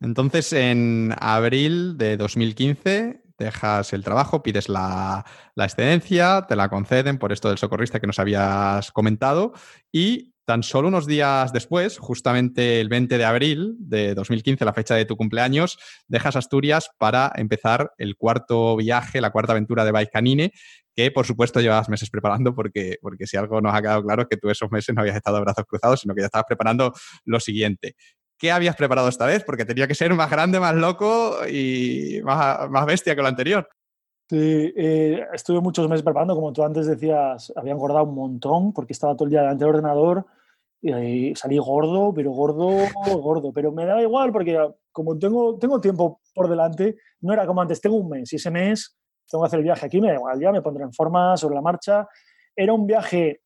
Entonces, 0.01 0.53
en 0.53 1.15
abril 1.21 1.97
de 1.97 2.17
2015 2.17 3.23
dejas 3.43 3.93
el 3.93 4.05
trabajo, 4.05 4.43
pides 4.43 4.69
la, 4.69 5.25
excedencia, 5.57 6.47
te 6.49 6.57
la 6.57 6.69
conceden 6.69 7.19
por 7.19 7.33
esto 7.33 7.49
del 7.49 7.59
socorrista 7.59 8.01
que 8.01 8.07
nos 8.07 8.19
habías 8.19 8.93
comentado 8.93 9.53
y 9.91 10.33
tan 10.45 10.63
solo 10.65 10.89
unos 10.89 11.07
días 11.07 11.53
después, 11.53 11.99
justamente 11.99 12.81
el 12.81 12.89
20 12.89 13.17
de 13.17 13.25
abril 13.25 13.77
de 13.79 14.15
2015, 14.15 14.65
la 14.65 14.73
fecha 14.73 14.97
de 14.97 15.05
tu 15.05 15.17
cumpleaños, 15.17 15.79
dejas 16.09 16.35
Asturias 16.35 16.91
para 16.99 17.31
empezar 17.37 17.93
el 17.97 18.17
cuarto 18.17 18.77
viaje, 18.77 19.21
la 19.21 19.31
cuarta 19.31 19.53
aventura 19.53 19.85
de 19.85 19.93
Bike 19.93 20.11
Canine, 20.11 20.53
que 20.95 21.11
por 21.11 21.27
supuesto 21.27 21.61
llevabas 21.61 21.89
meses 21.89 22.11
preparando 22.11 22.55
porque, 22.55 22.99
porque 23.01 23.27
si 23.27 23.37
algo 23.37 23.61
nos 23.61 23.75
ha 23.75 23.81
quedado 23.81 24.03
claro 24.03 24.23
es 24.23 24.29
que 24.29 24.37
tú 24.37 24.51
esos 24.51 24.71
meses 24.71 24.95
no 24.95 25.03
habías 25.03 25.17
estado 25.17 25.41
brazos 25.41 25.65
cruzados, 25.67 26.01
sino 26.01 26.15
que 26.15 26.21
ya 26.21 26.27
estabas 26.27 26.47
preparando 26.47 26.93
lo 27.25 27.41
siguiente. 27.41 27.95
¿Qué 28.43 28.51
habías 28.51 28.75
preparado 28.75 29.07
esta 29.09 29.25
vez? 29.25 29.45
Porque 29.45 29.65
tenía 29.65 29.87
que 29.87 29.95
ser 29.95 30.13
más 30.15 30.29
grande, 30.29 30.59
más 30.59 30.75
loco 30.75 31.47
y 31.49 32.21
más, 32.25 32.69
más 32.69 32.87
bestia 32.87 33.15
que 33.15 33.23
lo 33.23 33.29
anterior. 33.29 33.69
Sí, 34.29 34.73
eh, 34.77 35.25
estuve 35.33 35.61
muchos 35.61 35.89
meses 35.89 36.03
preparando, 36.03 36.35
como 36.35 36.53
tú 36.53 36.65
antes 36.65 36.89
decías, 36.89 37.53
había 37.55 37.73
engordado 37.73 38.03
un 38.03 38.17
montón 38.17 38.73
porque 38.73 38.95
estaba 38.95 39.15
todo 39.15 39.27
el 39.27 39.31
día 39.31 39.43
delante 39.43 39.65
del 39.65 39.77
ordenador 39.77 40.27
y 40.81 41.33
salí 41.37 41.57
gordo, 41.59 42.13
pero 42.13 42.33
gordo, 42.33 42.69
gordo. 43.21 43.53
Pero 43.53 43.71
me 43.71 43.87
daba 43.87 44.03
igual 44.03 44.33
porque 44.33 44.59
como 44.91 45.17
tengo, 45.17 45.57
tengo 45.57 45.81
tiempo 45.81 46.21
por 46.35 46.49
delante, 46.49 46.97
no 47.21 47.33
era 47.33 47.47
como 47.47 47.63
antes, 47.63 47.81
tengo 47.81 47.95
un 47.95 48.09
mes 48.09 48.33
y 48.33 48.37
ese 48.37 48.51
mes 48.51 48.99
tengo 49.31 49.45
que 49.45 49.47
hacer 49.47 49.61
el 49.61 49.67
viaje 49.67 49.87
aquí, 49.87 50.01
me 50.01 50.09
da 50.09 50.15
igual, 50.15 50.41
ya 50.41 50.51
me 50.51 50.63
pondré 50.63 50.83
en 50.83 50.93
forma 50.93 51.37
sobre 51.37 51.55
la 51.55 51.63
marcha. 51.63 52.09
Era 52.57 52.73
un 52.73 52.89
viaje 52.89 53.43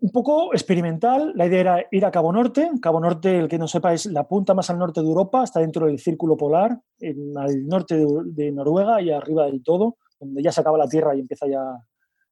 un 0.00 0.10
poco 0.10 0.52
experimental. 0.52 1.32
La 1.36 1.46
idea 1.46 1.60
era 1.60 1.86
ir 1.90 2.04
a 2.04 2.10
Cabo 2.10 2.32
Norte. 2.32 2.70
Cabo 2.80 3.00
Norte, 3.00 3.38
el 3.38 3.48
que 3.48 3.58
no 3.58 3.68
sepa, 3.68 3.92
es 3.92 4.06
la 4.06 4.26
punta 4.26 4.54
más 4.54 4.70
al 4.70 4.78
norte 4.78 5.00
de 5.00 5.06
Europa, 5.06 5.44
está 5.44 5.60
dentro 5.60 5.86
del 5.86 5.98
círculo 5.98 6.36
polar, 6.36 6.78
en, 6.98 7.36
al 7.36 7.66
norte 7.66 8.02
de, 8.24 8.52
Noruega 8.52 9.00
y 9.00 9.10
arriba 9.10 9.46
del 9.46 9.62
todo, 9.62 9.98
donde 10.18 10.42
ya 10.42 10.52
se 10.52 10.62
acaba 10.62 10.78
la 10.78 10.88
tierra 10.88 11.14
y 11.14 11.20
empieza 11.20 11.46
ya 11.46 11.62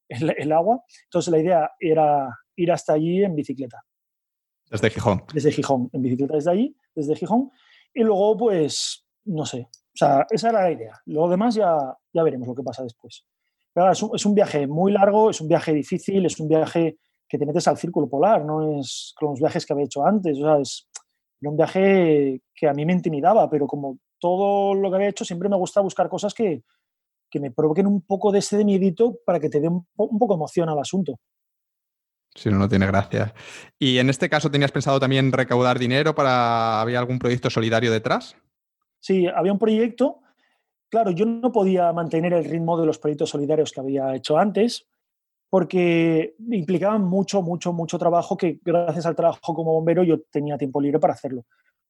el, 0.09 0.53
agua. 0.53 0.83
Entonces 1.05 1.31
la 1.31 1.39
idea 1.39 1.71
era 1.79 2.29
ir 2.57 2.73
hasta 2.73 2.95
allí 2.95 3.23
en 3.23 3.35
bicicleta. 3.35 3.83
Desde 4.71 4.91
Gijón. 4.91 5.25
Desde 5.33 5.53
Gijón, 5.53 5.91
en 5.93 6.03
bicicleta 6.03 6.35
desde 6.35 6.51
allí, 6.51 6.77
desde 6.95 7.17
Gijón. 7.17 7.51
Y 7.95 8.03
luego, 8.03 8.37
pues, 8.37 9.07
no 9.25 9.45
sé. 9.45 9.69
O 9.73 9.97
sea, 9.99 10.27
esa 10.31 10.51
era 10.51 10.63
la 10.63 10.73
idea. 10.73 11.01
Luego 11.07 11.31
demás 11.31 11.55
ya, 11.55 11.77
ya 12.13 12.23
veremos 12.23 12.49
lo 12.49 12.55
que 12.55 12.63
pasa 12.63 12.83
después. 12.83 13.27
Pero 13.73 13.91
es, 13.91 14.03
un, 14.03 14.11
es 14.15 14.25
un 14.25 14.35
viaje 14.35 14.67
muy 14.67 14.93
largo, 14.93 15.31
es 15.31 15.41
un 15.41 15.49
viaje 15.49 15.73
difícil, 15.73 16.25
es 16.27 16.39
un 16.41 16.49
viaje 16.49 16.99
que 17.29 17.39
te 17.39 17.47
metes 17.47 17.69
al 17.69 17.77
círculo 17.77 18.09
polar, 18.09 18.45
no 18.45 18.81
es 18.81 19.15
con 19.19 19.31
los 19.31 19.41
viajes 19.41 19.67
que 19.67 19.73
había 19.73 19.85
hecho 19.85 20.05
antes, 20.05 20.39
o 20.39 20.43
sea, 20.43 20.59
es 20.59 20.89
un 21.43 21.57
viaje 21.57 22.41
que 22.55 22.69
a 22.69 22.73
mí 22.73 22.85
me 22.87 22.93
intimidaba, 22.93 23.49
pero 23.49 23.67
como 23.67 23.99
todo 24.19 24.75
lo 24.75 24.91
que 24.91 24.97
había 24.97 25.09
hecho, 25.09 25.25
siempre 25.25 25.49
me 25.49 25.57
gusta 25.57 25.81
buscar 25.81 26.09
cosas 26.09 26.35
que, 26.35 26.63
que 27.31 27.41
me 27.41 27.51
provoquen 27.51 27.87
un 27.87 28.03
poco 28.03 28.33
de 28.33 28.41
ese 28.41 28.57
de 28.57 28.65
miedito 28.65 29.19
para 29.25 29.39
que 29.39 29.49
te 29.49 29.61
dé 29.61 29.69
un, 29.69 29.87
poco 29.95 30.35
emoción 30.35 30.69
al 30.69 30.79
asunto. 30.79 31.19
Si 32.35 32.51
no, 32.51 32.59
no 32.59 32.69
tiene 32.69 32.87
gracia. 32.87 33.35
¿Y 33.79 33.99
en 33.99 34.11
este 34.11 34.29
caso 34.29 34.51
tenías 34.51 34.71
pensado 34.71 35.01
también 35.01 35.33
recaudar 35.33 35.79
dinero 35.79 36.15
para... 36.15 36.81
¿Había 36.81 36.99
algún 36.99 37.19
proyecto 37.19 37.51
solidario 37.51 37.91
detrás? 37.91 38.37
Sí, 39.01 39.27
había 39.27 39.53
un 39.53 39.59
proyecto. 39.59 40.21
Claro, 40.89 41.11
yo 41.11 41.27
no 41.27 41.53
podía 41.53 41.93
mantener 41.93 42.33
el 42.33 42.45
ritmo 42.45 42.79
de 42.79 42.87
los 42.87 42.99
proyectos 42.99 43.31
solidarios 43.31 43.73
que 43.73 43.81
había 43.81 44.15
hecho 44.15 44.39
antes, 44.39 44.87
porque 45.51 46.35
implicaban 46.51 47.05
mucho, 47.05 47.43
mucho, 47.43 47.73
mucho 47.73 47.99
trabajo 47.99 48.37
que 48.37 48.61
gracias 48.63 49.07
al 49.07 49.17
trabajo 49.17 49.55
como 49.55 49.73
bombero 49.73 50.03
yo 50.03 50.21
tenía 50.31 50.59
tiempo 50.59 50.81
libre 50.81 50.99
para 50.99 51.15
hacerlo. 51.15 51.45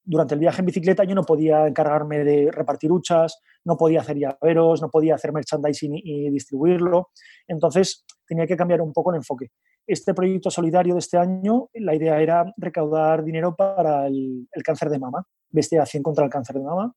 Durante 0.04 0.34
el 0.34 0.40
viaje 0.40 0.60
en 0.60 0.66
bicicleta 0.66 1.04
yo 1.04 1.14
no 1.14 1.24
podía 1.24 1.66
encargarme 1.66 2.24
de 2.24 2.50
repartir 2.50 2.90
huchas, 2.90 3.40
no 3.64 3.76
podía 3.76 4.00
hacer 4.00 4.16
llaveros, 4.16 4.80
no 4.80 4.88
podía 4.88 5.16
hacer 5.16 5.32
merchandising 5.32 5.92
y 5.96 6.30
distribuirlo. 6.30 7.10
Entonces 7.46 8.04
tenía 8.26 8.46
que 8.46 8.56
cambiar 8.56 8.80
un 8.80 8.92
poco 8.92 9.10
el 9.10 9.16
enfoque. 9.16 9.50
Este 9.86 10.14
proyecto 10.14 10.50
solidario 10.50 10.94
de 10.94 11.00
este 11.00 11.18
año, 11.18 11.68
la 11.74 11.94
idea 11.94 12.20
era 12.20 12.44
recaudar 12.56 13.24
dinero 13.24 13.56
para 13.56 14.06
el, 14.06 14.46
cáncer 14.64 14.88
de 14.90 14.98
mama, 14.98 15.24
investigación 15.50 16.02
contra 16.02 16.24
el 16.24 16.30
cáncer 16.30 16.56
de 16.56 16.62
mama 16.62 16.94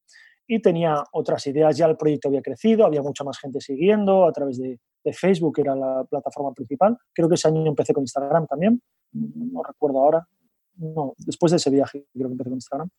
y 0.53 0.61
tenía 0.61 1.01
otras 1.13 1.47
ideas. 1.47 1.77
Ya 1.77 1.85
el 1.85 1.95
proyecto 1.95 2.27
había 2.27 2.41
crecido, 2.41 2.85
había 2.85 3.01
mucha 3.01 3.23
más 3.23 3.39
gente 3.39 3.61
siguiendo 3.61 4.25
a 4.25 4.33
través 4.33 4.59
de, 4.59 4.79
Facebook, 5.13 5.55
que 5.55 5.61
era 5.61 5.75
la 5.75 6.03
plataforma 6.03 6.53
principal. 6.53 6.95
Creo 7.13 7.29
que 7.29 7.35
ese 7.35 7.47
año 7.47 7.65
empecé 7.65 7.93
con 7.93 8.03
Instagram 8.03 8.45
también, 8.47 8.81
no 9.13 9.63
recuerdo 9.63 9.99
ahora. 9.99 10.27
No, 10.75 11.13
después 11.17 11.51
de 11.51 11.55
ese 11.55 11.69
viaje 11.69 12.05
creo 12.13 12.27
que 12.27 12.33
empecé 12.33 12.49
con 12.49 12.57
Instagram. 12.57 12.89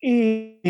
Y, 0.00 0.60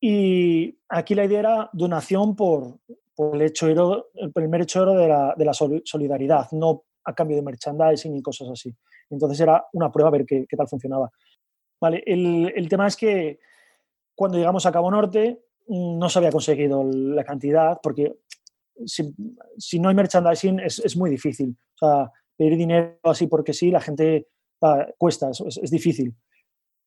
y 0.00 0.78
aquí 0.88 1.14
la 1.16 1.24
idea 1.24 1.40
era 1.40 1.70
donación 1.72 2.36
por, 2.36 2.78
por 3.14 3.34
el, 3.34 3.42
hecho 3.42 3.66
el 4.14 4.32
primer 4.32 4.62
hecho 4.62 4.86
de 4.86 5.08
la, 5.08 5.34
de 5.36 5.44
la 5.44 5.52
solidaridad, 5.52 6.46
no 6.52 6.84
a 7.04 7.14
cambio 7.14 7.36
de 7.36 7.42
merchandising 7.42 8.16
y 8.16 8.22
cosas 8.22 8.48
así. 8.48 8.72
Entonces 9.10 9.40
era 9.40 9.62
una 9.72 9.90
prueba 9.90 10.08
a 10.08 10.12
ver 10.12 10.24
qué, 10.24 10.46
qué 10.48 10.56
tal 10.56 10.68
funcionaba. 10.68 11.10
Vale, 11.80 12.02
el, 12.06 12.52
el 12.54 12.68
tema 12.68 12.86
es 12.86 12.96
que 12.96 13.40
cuando 14.16 14.38
llegamos 14.38 14.66
a 14.66 14.72
Cabo 14.72 14.90
Norte 14.90 15.44
mm, 15.68 15.98
no 15.98 16.08
se 16.08 16.18
había 16.18 16.32
conseguido 16.32 16.82
la 16.90 17.22
cantidad 17.22 17.78
porque 17.80 18.16
si, 18.84 19.78
no 19.78 19.88
hay 19.88 19.94
merchandising 19.94 20.60
es, 20.60 20.96
muy 20.96 21.10
difícil. 21.10 21.56
O 21.74 21.78
sea, 21.78 22.12
pedir 22.36 22.56
dinero 22.56 22.98
así 23.04 23.26
porque 23.26 23.52
sí, 23.52 23.70
la 23.70 23.80
gente 23.80 24.26
cuesta, 24.98 25.30
es, 25.30 25.70
difícil. 25.70 26.14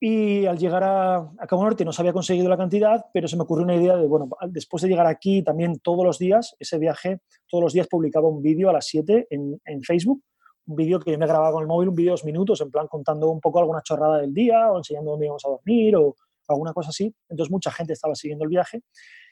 Y 0.02 0.46
al 0.46 0.58
llegar 0.58 0.84
a, 0.84 1.32
Cabo 1.48 1.64
Norte 1.64 1.84
no 1.84 1.92
se 1.92 2.02
había 2.02 2.14
conseguido 2.14 2.50
la 2.50 2.58
cantidad, 2.58 3.06
pero 3.14 3.28
se 3.28 3.36
me 3.36 3.44
ocurrió 3.44 3.66
una 3.66 3.76
idea 3.76 3.96
de, 3.98 4.08
bueno, 4.08 4.30
después 4.48 4.82
de 4.82 4.90
llegar 4.90 5.08
aquí 5.08 5.44
también 5.44 5.80
todos 5.80 6.06
los 6.06 6.18
días, 6.18 6.56
ese 6.60 6.78
viaje, 6.78 7.22
todos 7.48 7.64
los 7.64 7.74
días 7.74 7.88
publicaba 7.88 8.28
un 8.28 8.42
vídeo 8.42 8.70
a 8.70 8.74
las 8.74 8.86
7 8.88 9.28
en, 9.30 9.60
en 9.66 9.84
Facebook, 9.84 10.24
un 10.68 10.76
vídeo 10.76 11.00
que 11.00 11.12
yo 11.12 11.18
me 11.18 11.28
grababa 11.28 11.52
con 11.52 11.62
el 11.62 11.68
móvil, 11.68 11.90
un 11.90 11.96
vídeo 11.96 12.12
de 12.12 12.14
dos 12.14 12.26
minutos, 12.26 12.62
en 12.62 12.72
plan 12.72 12.88
contando 12.88 13.30
un 13.30 13.42
poco 13.42 13.60
alguna 13.60 13.82
chorrada 13.82 14.20
del 14.20 14.34
día 14.34 14.72
o 14.72 14.78
enseñando 14.78 15.12
dónde 15.12 15.26
íbamos 15.26 15.46
a 15.46 15.50
dormir 15.50 15.96
o 15.96 16.16
alguna 16.54 16.74
cosa 16.74 16.90
así. 16.90 17.14
Entonces 17.30 17.52
mucha 17.52 17.72
gente 17.72 17.94
estaba 17.94 18.16
siguiendo 18.16 18.44
el 18.44 18.50
viaje. 18.50 18.82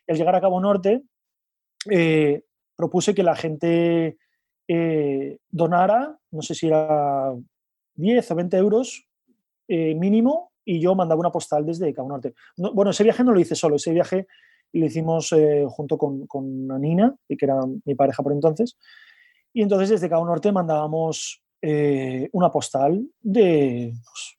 Y 0.07 0.11
al 0.11 0.18
llegar 0.18 0.35
a 0.35 0.41
Cabo 0.41 0.60
Norte, 0.60 1.03
eh, 1.89 2.44
propuse 2.76 3.15
que 3.15 3.23
la 3.23 3.35
gente 3.35 4.18
eh, 4.68 5.38
donara, 5.49 6.18
no 6.31 6.41
sé 6.41 6.53
si 6.53 6.68
era 6.68 7.34
10 7.95 8.31
o 8.31 8.35
20 8.35 8.57
euros 8.57 9.07
eh, 9.68 9.95
mínimo, 9.95 10.52
y 10.64 10.80
yo 10.80 10.95
mandaba 10.95 11.19
una 11.19 11.31
postal 11.31 11.65
desde 11.65 11.94
Cabo 11.94 12.10
Norte. 12.10 12.34
bueno, 12.57 12.91
ese 12.91 13.03
viaje 13.03 13.23
no 13.23 13.31
lo 13.31 13.39
hice 13.39 13.56
solo, 13.56 13.77
ese 13.77 13.94
viaje 13.94 14.27
lo 14.73 14.85
hicimos 14.85 15.34
junto 15.69 15.98
con, 15.98 16.27
con 16.27 16.68
Nina, 16.81 17.15
que 17.27 17.38
era 17.39 17.56
mi 17.85 17.95
pareja 17.95 18.22
por 18.22 18.34
entonces, 18.34 18.77
y 19.53 19.61
entonces 19.61 19.89
desde 19.89 20.10
Cabo 20.10 20.26
Norte 20.26 20.52
mandábamos 20.52 21.41
una 22.34 22.52
postal 22.52 23.07
de... 23.22 23.94
Pues, 23.94 24.36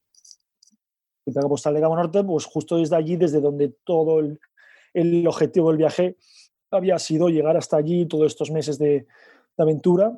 postal 1.32 1.74
de 1.74 1.80
Cabo 1.80 1.96
Norte, 1.96 2.24
pues 2.24 2.44
justo 2.44 2.76
desde 2.76 2.96
allí, 2.96 3.16
desde 3.16 3.40
donde 3.40 3.74
todo 3.84 4.20
el, 4.20 4.40
el 4.94 5.26
objetivo 5.26 5.68
del 5.68 5.78
viaje 5.78 6.16
había 6.70 6.98
sido 6.98 7.28
llegar 7.28 7.56
hasta 7.56 7.76
allí 7.76 8.06
todos 8.06 8.26
estos 8.26 8.50
meses 8.50 8.78
de, 8.78 9.06
aventura 9.60 10.16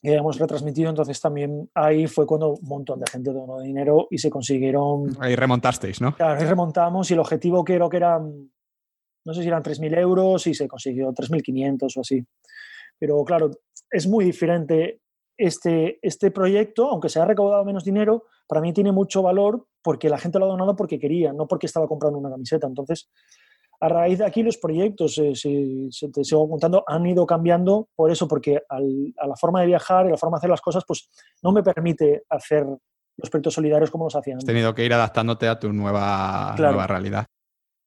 que 0.00 0.14
hemos 0.14 0.38
retransmitido, 0.38 0.88
entonces 0.88 1.20
también 1.20 1.68
ahí 1.74 2.06
fue 2.06 2.24
cuando 2.24 2.54
un 2.54 2.68
montón 2.68 3.00
de 3.00 3.10
gente 3.10 3.32
donó 3.32 3.60
dinero 3.60 4.06
y 4.10 4.18
se 4.18 4.30
consiguieron... 4.30 5.14
Ahí 5.18 5.34
remontasteis, 5.34 6.00
¿no? 6.00 6.14
Claro, 6.14 6.40
ahí 6.40 6.46
remontamos 6.46 7.10
y 7.10 7.14
el 7.14 7.20
objetivo 7.20 7.64
creo 7.64 7.90
que 7.90 7.98
eran, 7.98 8.50
no 9.24 9.34
sé 9.34 9.42
si 9.42 9.48
eran 9.48 9.62
3.000 9.62 9.98
euros 9.98 10.46
y 10.46 10.54
se 10.54 10.68
consiguió 10.68 11.12
3.500 11.12 11.96
o 11.96 12.00
así. 12.00 12.24
Pero 12.98 13.22
claro, 13.24 13.50
es 13.90 14.06
muy 14.06 14.24
diferente 14.24 15.00
este, 15.36 15.98
este 16.00 16.30
proyecto, 16.30 16.88
aunque 16.88 17.10
se 17.10 17.20
ha 17.20 17.26
recaudado 17.26 17.64
menos 17.64 17.84
dinero, 17.84 18.24
para 18.46 18.62
mí 18.62 18.72
tiene 18.72 18.92
mucho 18.92 19.20
valor 19.20 19.66
porque 19.82 20.08
la 20.08 20.18
gente 20.18 20.38
lo 20.38 20.46
ha 20.46 20.48
donado 20.48 20.76
porque 20.76 20.98
quería, 20.98 21.32
no 21.32 21.46
porque 21.46 21.66
estaba 21.66 21.86
comprando 21.86 22.18
una 22.18 22.30
camiseta. 22.30 22.66
Entonces, 22.66 23.10
a 23.80 23.88
raíz 23.88 24.18
de 24.18 24.26
aquí 24.26 24.42
los 24.42 24.58
proyectos, 24.58 25.16
eh, 25.18 25.34
si, 25.34 25.88
te 26.12 26.22
sigo 26.22 26.48
contando, 26.48 26.84
han 26.86 27.06
ido 27.06 27.26
cambiando 27.26 27.88
por 27.94 28.10
eso, 28.10 28.28
porque 28.28 28.60
a 28.68 29.26
la 29.26 29.36
forma 29.36 29.60
de 29.60 29.66
viajar 29.66 30.06
y 30.06 30.10
la 30.10 30.18
forma 30.18 30.36
de 30.36 30.40
hacer 30.40 30.50
las 30.50 30.60
cosas, 30.60 30.84
pues 30.86 31.08
no 31.42 31.52
me 31.52 31.62
permite 31.62 32.24
hacer 32.28 32.64
los 32.64 33.30
proyectos 33.30 33.54
solidarios 33.54 33.90
como 33.90 34.04
los 34.04 34.16
hacían. 34.16 34.38
Has 34.38 34.44
tenido 34.44 34.74
que 34.74 34.84
ir 34.84 34.92
adaptándote 34.92 35.48
a 35.48 35.58
tu 35.58 35.72
nueva, 35.72 36.54
nueva 36.58 36.86
realidad. 36.86 37.26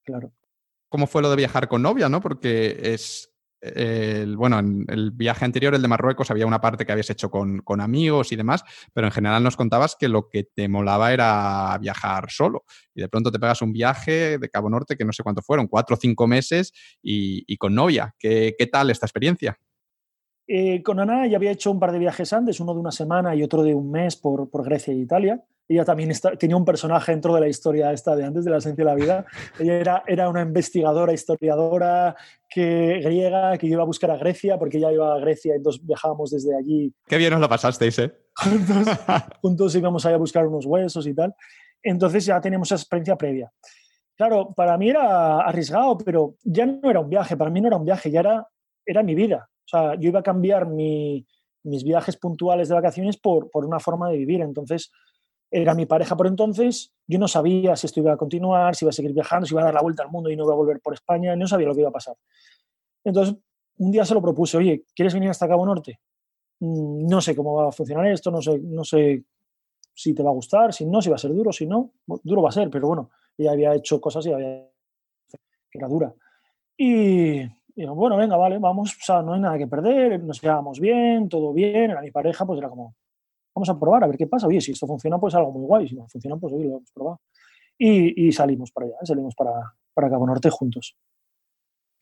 Claro. 0.04 0.32
¿Cómo 0.90 1.08
fue 1.08 1.22
lo 1.22 1.30
de 1.30 1.36
viajar 1.36 1.68
con 1.68 1.82
novia, 1.82 2.10
no? 2.10 2.22
Porque 2.22 2.78
es, 2.82 3.33
el, 3.64 4.36
bueno, 4.36 4.60
en 4.60 4.86
el 4.90 5.12
viaje 5.12 5.46
anterior, 5.46 5.74
el 5.74 5.82
de 5.82 5.88
Marruecos, 5.88 6.30
había 6.30 6.46
una 6.46 6.60
parte 6.60 6.86
que 6.86 6.92
habías 6.92 7.10
hecho 7.10 7.32
con, 7.32 7.64
amigos 7.80 8.32
y 8.32 8.36
demás, 8.36 8.64
pero 8.94 9.08
en 9.08 9.12
general 9.12 9.42
nos 9.42 9.56
contabas 9.56 9.96
que 9.96 10.10
lo 10.10 10.28
que 10.28 10.44
te 10.44 10.68
molaba 10.68 11.14
era 11.14 11.78
viajar 11.80 12.30
solo. 12.30 12.66
Y 12.94 13.02
de 13.02 13.08
pronto 13.08 13.32
te 13.32 13.40
pegas 13.40 13.62
un 13.62 13.72
viaje 13.72 14.38
de 14.38 14.50
Cabo 14.50 14.70
Norte, 14.70 14.98
que 14.98 15.06
no 15.06 15.14
sé 15.14 15.24
cuánto 15.24 15.42
fueron, 15.42 15.68
cuatro 15.68 15.96
o 15.96 16.00
cinco 16.00 16.28
meses, 16.28 16.74
y, 17.02 17.58
con 17.58 17.74
novia. 17.74 18.14
¿Qué, 18.20 18.56
tal 18.72 18.90
esta 18.90 19.06
experiencia? 19.06 19.58
Eh, 20.46 20.84
con 20.84 21.00
Ana 21.00 21.26
ya 21.28 21.38
había 21.38 21.52
hecho 21.52 21.72
un 21.72 21.80
par 21.80 21.94
de 21.94 22.00
viajes 22.00 22.34
antes, 22.34 22.60
uno 22.60 22.74
de 22.74 22.82
una 22.82 22.92
semana 22.92 23.34
y 23.34 23.44
otro 23.44 23.64
de 23.64 23.74
un 23.74 23.90
mes 23.90 24.18
por, 24.18 24.50
por 24.50 24.66
Grecia 24.66 24.94
e 24.94 24.98
Italia 24.98 25.42
ella 25.68 25.86
también 25.86 26.12
tenía 26.38 26.58
un 26.58 26.66
personaje 26.66 27.12
dentro 27.12 27.34
de 27.34 27.42
la 27.42 27.48
historia 27.48 27.92
esta 27.92 28.16
de 28.16 28.26
antes 28.26 28.44
de 28.44 28.52
la 28.52 28.58
esencia 28.58 28.84
de 28.84 28.90
la 28.90 28.96
vida. 28.96 29.26
Ella 29.60 29.76
era, 29.76 30.04
era 30.08 30.30
una 30.30 30.42
investigadora, 30.42 31.14
historiadora 31.14 32.16
que, 32.50 33.00
griega 33.02 33.58
que 33.58 33.68
iba 33.68 33.82
a 33.82 33.86
buscar 33.86 34.12
a 34.12 34.18
Grecia 34.18 34.60
porque 34.60 34.78
ella 34.78 34.92
iba 34.92 35.16
a 35.16 35.20
Grecia 35.20 35.54
y 35.54 35.58
entonces 35.58 35.86
viajábamos 35.86 36.32
desde 36.32 36.56
allí. 36.56 36.94
Qué 37.08 37.18
bien 37.18 37.34
os 37.34 37.40
lo 37.40 37.50
pasasteis, 37.50 37.98
¿eh? 38.00 38.14
Juntos, 38.36 38.88
juntos 39.42 39.76
íbamos 39.76 40.06
a 40.06 40.18
buscar 40.18 40.46
unos 40.48 40.66
huesos 40.66 41.08
y 41.08 41.14
tal. 41.14 41.34
Entonces 41.82 42.26
ya 42.26 42.40
teníamos 42.42 42.68
esa 42.68 42.76
experiencia 42.76 43.16
previa. 43.16 43.52
Claro, 44.16 44.54
para 44.54 44.78
mí 44.78 44.90
era 44.90 45.40
arriesgado, 45.40 45.98
pero 45.98 46.36
ya 46.44 46.66
no 46.66 46.90
era 46.90 47.00
un 47.00 47.10
viaje, 47.10 47.36
para 47.36 47.50
mí 47.50 47.62
no 47.62 47.68
era 47.68 47.78
un 47.78 47.86
viaje, 47.86 48.12
ya 48.12 48.20
era, 48.20 48.48
era 48.86 49.02
mi 49.02 49.16
vida. 49.16 49.50
O 49.66 49.68
sea, 49.68 49.96
yo 49.96 50.10
iba 50.10 50.20
a 50.20 50.24
cambiar 50.24 50.68
mi, 50.68 51.26
mis 51.64 51.84
viajes 51.84 52.18
puntuales 52.18 52.70
de 52.70 52.76
vacaciones 52.76 53.18
por, 53.18 53.50
por 53.50 53.66
una 53.66 53.80
forma 53.80 54.10
de 54.10 54.18
vivir. 54.18 54.42
Entonces, 54.42 54.92
era 55.56 55.76
mi 55.76 55.86
pareja 55.86 56.18
por 56.18 56.26
entonces, 56.26 56.92
yo 57.06 57.20
no 57.20 57.28
sabía 57.28 57.76
si 57.76 57.86
esto 57.86 58.00
iba 58.00 58.12
a 58.12 58.18
continuar, 58.18 58.76
si 58.76 58.86
iba 58.86 58.90
a 58.90 58.94
seguir 58.94 59.14
viajando, 59.14 59.46
si 59.46 59.54
iba 59.54 59.62
a 59.62 59.66
dar 59.66 59.74
la 59.76 59.84
vuelta 59.84 60.02
al 60.02 60.10
mundo 60.10 60.32
y 60.32 60.36
no 60.36 60.46
iba 60.46 60.54
a 60.54 60.58
volver 60.58 60.82
por 60.82 60.96
España, 60.96 61.36
no 61.36 61.48
sabía 61.48 61.68
lo 61.68 61.76
que 61.76 61.82
iba 61.82 61.90
a 61.90 61.94
pasar. 61.94 62.16
Entonces, 63.04 63.36
un 63.78 63.92
día 63.92 64.04
se 64.04 64.16
lo 64.16 64.22
propuse, 64.22 64.58
oye, 64.58 64.86
¿quieres 64.96 65.14
venir 65.14 65.30
hasta 65.30 65.48
Cabo 65.48 65.64
Norte? 65.64 66.00
Mm, 66.60 67.06
no 67.06 67.22
sé 67.22 67.36
cómo 67.36 67.54
va 67.54 67.70
a 67.70 67.72
funcionar 67.72 68.08
esto, 68.08 68.32
no 68.32 68.42
sé, 68.42 68.58
no 68.64 68.84
sé 68.84 69.26
si 69.94 70.16
te 70.16 70.24
va 70.24 70.32
a 70.32 70.34
gustar, 70.34 70.74
si 70.74 70.88
no, 70.88 71.04
si 71.04 71.10
va 71.10 71.18
a 71.18 71.20
ser 71.20 71.32
duro, 71.32 71.52
si 71.52 71.68
no, 71.68 71.92
duro 72.24 72.42
va 72.42 72.50
a 72.50 72.54
ser, 72.54 72.72
pero 72.72 72.88
bueno, 72.88 73.12
ya 73.38 73.52
había 73.52 73.76
hecho 73.76 74.02
cosas 74.02 74.26
y 74.26 74.34
había 74.34 74.68
que 75.70 75.78
era 75.78 75.88
dura. 75.88 76.16
Y, 76.76 77.46
bueno, 77.76 78.18
venga, 78.18 78.38
vale, 78.38 78.58
vamos, 78.58 78.92
o 78.92 79.04
sea, 79.04 79.22
no 79.22 79.34
hay 79.34 79.40
nada 79.40 79.58
que 79.60 79.68
perder, 79.68 80.24
nos 80.24 80.42
llevábamos 80.42 80.80
bien, 80.80 81.30
todo 81.30 81.54
bien, 81.54 81.92
era 81.92 82.02
mi 82.02 82.10
pareja, 82.10 82.44
pues 82.44 82.58
era 82.58 82.70
como, 82.70 82.96
vamos 83.56 83.70
a 83.70 83.80
probar 83.80 84.04
a 84.04 84.08
ver 84.08 84.18
qué 84.18 84.28
pasa. 84.28 84.48
Oye, 84.48 84.62
si 84.62 84.72
esto 84.72 84.88
funciona, 84.88 85.20
pues 85.20 85.36
algo 85.36 85.52
muy 85.52 85.66
guay. 85.66 85.88
Si 85.88 85.96
no 85.96 86.08
funciona, 86.08 86.38
pues 86.38 86.54
oye, 86.54 86.66
lo 86.66 86.78
hemos 86.78 86.92
probado. 86.92 87.22
Y, 87.78 88.32
salimos 88.32 88.72
para 88.72 88.88
allá, 88.88 88.96
salimos 89.04 89.36
para, 89.36 89.52
para 89.94 90.10
Cabo 90.10 90.26
Norte 90.26 90.50
juntos. 90.50 90.96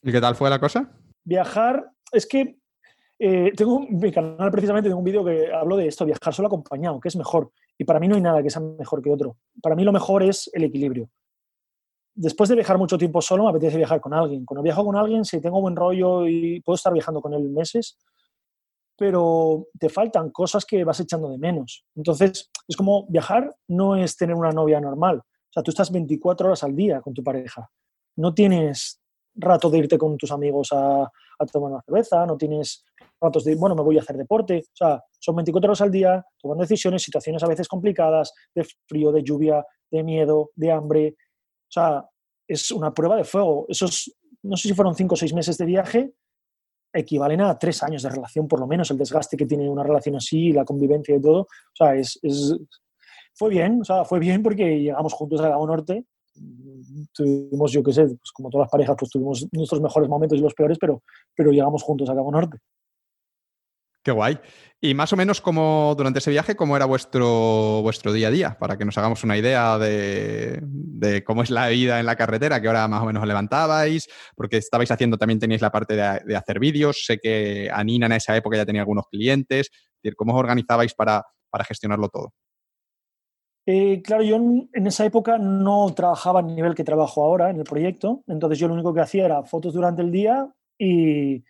¿Y 0.03 0.11
qué 0.11 0.22
tal 0.22 0.36
fue 0.36 0.49
la 0.49 0.60
cosa? 0.60 0.91
Viajar, 1.23 1.91
es 2.11 2.28
que 2.28 2.57
eh, 3.23 3.52
tengo 3.56 3.82
mi 3.88 4.11
canal 4.11 4.49
precisamente, 4.49 4.90
tengo 4.90 4.98
un 4.98 5.06
vídeo 5.06 5.23
que 5.23 5.53
hablo 5.53 5.78
de 5.78 5.86
esto, 5.86 6.06
viajar 6.06 6.34
solo 6.34 6.48
acompañado, 6.48 6.99
que 6.99 7.07
es 7.07 7.15
mejor. 7.15 7.52
Y 7.78 7.84
para 7.84 7.99
mí 7.99 8.07
no 8.07 8.15
hay 8.15 8.22
nada 8.22 8.41
que 8.41 8.49
sea 8.49 8.61
mejor 8.61 8.99
que 9.03 9.11
otro. 9.11 9.38
Para 9.61 9.76
mí 9.76 9.84
lo 9.84 9.91
mejor 9.91 10.23
es 10.23 10.49
el 10.53 10.64
equilibrio. 10.64 11.07
Después 12.15 12.49
de 12.49 12.56
viajar 12.56 12.80
mucho 12.80 12.98
tiempo 12.98 13.22
solo, 13.22 13.44
me 13.44 13.52
apetece 13.52 13.78
viajar 13.78 14.02
con 14.02 14.15
alguien. 14.15 14.44
Cuando 14.44 14.64
viajo 14.64 14.84
con 14.84 14.95
alguien, 14.95 15.23
si 15.23 15.40
tengo 15.40 15.61
buen 15.61 15.76
rollo 15.76 16.28
y 16.28 16.61
puedo 16.61 16.76
estar 16.76 16.91
viajando 16.91 17.22
con 17.22 17.34
él 17.34 17.48
meses, 17.49 17.99
pero 19.02 19.65
te 19.80 19.90
faltan 19.90 20.30
cosas 20.30 20.64
que 20.64 20.84
vas 20.84 20.99
echando 20.99 21.28
de 21.28 21.40
menos. 21.40 21.84
Entonces, 21.95 22.52
es 22.68 22.78
como 22.78 23.07
viajar 23.07 23.56
no 23.68 23.95
es 23.95 24.15
tener 24.15 24.36
una 24.36 24.52
novia 24.52 24.80
normal. 24.80 25.18
O 25.18 25.52
sea, 25.52 25.64
tú 25.64 25.72
estás 25.72 25.91
24 25.91 26.45
horas 26.45 26.64
al 26.64 26.76
día 26.76 27.02
con 27.02 27.11
tu 27.11 27.23
pareja. 27.23 27.68
No 28.18 28.32
tienes 28.32 29.02
rato 29.34 29.72
de 29.72 29.80
irte 29.80 29.98
con 29.98 30.18
tus 30.18 30.32
amigos 30.32 30.69
a, 30.72 31.10
tomar 31.52 31.72
una 31.72 31.82
cerveza, 31.82 32.28
no 32.28 32.38
tienes 32.38 32.86
ratos 33.19 33.44
de, 33.44 33.56
bueno, 33.56 33.73
me 33.73 33.82
voy 33.82 33.98
a 33.98 34.02
hacer 34.02 34.18
deporte. 34.18 34.65
O 34.68 34.76
sea, 34.76 35.03
son 35.19 35.36
24 35.36 35.72
horas 35.72 35.82
al 35.82 35.90
día, 35.90 36.23
tomando 36.40 36.61
decisiones, 36.61 37.02
situaciones 37.02 37.41
a 37.41 37.48
veces 37.48 37.68
complicadas, 37.68 38.32
de 38.53 38.68
frío, 38.88 39.11
de 39.11 39.23
lluvia, 39.23 39.65
de 39.90 40.03
miedo, 40.03 40.52
de 40.53 40.72
hambre. 40.72 41.15
O 41.18 41.72
sea, 41.72 42.06
es 42.48 42.69
una 42.69 42.93
prueba 42.93 43.16
de 43.16 43.24
fuego. 43.24 43.66
Esos, 43.67 44.16
no 44.43 44.56
sé 44.58 44.67
si 44.67 44.76
fueron 44.76 44.93
5 44.93 45.11
o 45.11 45.17
6 45.17 45.34
meses 45.34 45.58
de 45.58 45.66
viaje, 45.66 46.14
equivalen 46.94 47.42
a 47.42 47.58
tres 47.58 47.82
años 47.84 48.03
de 48.03 48.10
relación, 48.10 48.48
por 48.48 48.60
lo 48.60 48.68
menos, 48.68 48.92
el 48.92 48.98
desgaste 48.98 49.38
que 49.38 49.45
tiene 49.45 49.70
una 49.70 49.84
relación 49.84 50.16
así, 50.16 50.52
la 50.52 50.66
convivencia 50.66 51.16
y 51.16 51.22
todo. 51.22 51.42
O 51.42 51.76
sea, 51.76 51.95
es, 51.95 52.20
fue 53.34 53.50
bien, 53.50 53.82
o 53.82 53.86
sea, 53.86 54.06
fue 54.06 54.20
bien 54.20 54.44
porque 54.44 54.80
llegamos 54.80 55.14
juntos 55.14 55.40
a 55.42 55.50
Gabo 55.50 55.68
Norte. 55.68 56.06
Tuvimos, 57.14 57.72
yo 57.72 57.84
qué 57.84 57.94
sé, 57.94 58.06
pues 58.06 58.32
como 58.34 58.50
todas 58.50 58.66
las 58.66 58.72
parejas, 58.72 58.95
pues 58.98 59.11
tuvimos 59.11 59.48
nuestros 59.52 59.82
mejores 59.82 60.10
momentos 60.10 60.38
y 60.38 60.42
los 60.42 60.53
peores, 60.53 60.78
pero, 60.80 61.03
pero 61.36 61.52
llegamos 61.52 61.84
juntos 61.84 62.10
a 62.10 62.16
Cabo 62.16 62.32
Norte. 62.32 62.58
Qué 64.04 64.12
guay. 64.12 64.40
Y 64.84 64.96
más 64.96 65.14
o 65.14 65.16
menos 65.16 65.42
como 65.42 65.94
durante 65.96 66.18
ese 66.18 66.32
viaje, 66.32 66.56
¿cómo 66.56 66.76
era 66.76 66.86
vuestro, 66.86 67.82
vuestro 67.84 68.12
día 68.12 68.30
a 68.30 68.32
día? 68.32 68.58
Para 68.60 68.76
que 68.76 68.84
nos 68.84 68.98
hagamos 68.98 69.24
una 69.24 69.38
idea 69.38 69.78
de, 69.78 71.24
cómo 71.24 71.44
es 71.44 71.52
la 71.52 71.68
vida 71.68 72.00
en 72.00 72.08
la 72.08 72.16
carretera, 72.16 72.60
que 72.60 72.68
ahora 72.68 72.88
más 72.88 73.04
o 73.04 73.06
menos 73.06 73.28
levantabais, 73.28 74.10
porque 74.36 74.58
estabais 74.58 74.90
haciendo, 74.90 75.20
también 75.20 75.40
teníais 75.40 75.62
la 75.62 75.72
parte 75.72 75.96
de, 75.96 76.36
hacer 76.36 76.60
vídeos. 76.60 77.06
Sé 77.06 77.20
que 77.20 77.70
Anina 77.72 78.08
en 78.08 78.14
esa 78.14 78.36
época 78.36 78.58
ya 78.58 78.66
tenía 78.66 78.82
algunos 78.82 79.06
clientes. 79.06 79.70
¿Cómo 80.18 80.34
os 80.34 80.40
organizabais 80.40 80.96
para, 80.96 81.24
gestionarlo 81.68 82.10
todo? 82.10 82.34
Eh, 83.68 84.02
claro, 84.02 84.24
yo 84.24 84.38
en 84.38 84.88
esa 84.88 85.06
época 85.06 85.38
no 85.38 85.94
trabajaba 85.94 86.40
a 86.40 86.44
nivel 86.44 86.74
que 86.74 86.84
trabajo 86.84 87.24
ahora 87.24 87.52
en 87.52 87.58
el 87.58 87.66
proyecto, 87.66 88.24
entonces 88.26 88.58
yo 88.58 88.68
lo 88.68 88.74
único 88.74 88.96
que 88.96 89.02
hacía 89.02 89.26
era 89.26 89.44
fotos 89.44 89.76
durante 89.76 90.02
el 90.02 90.12
día 90.12 90.52
y, 90.80 91.44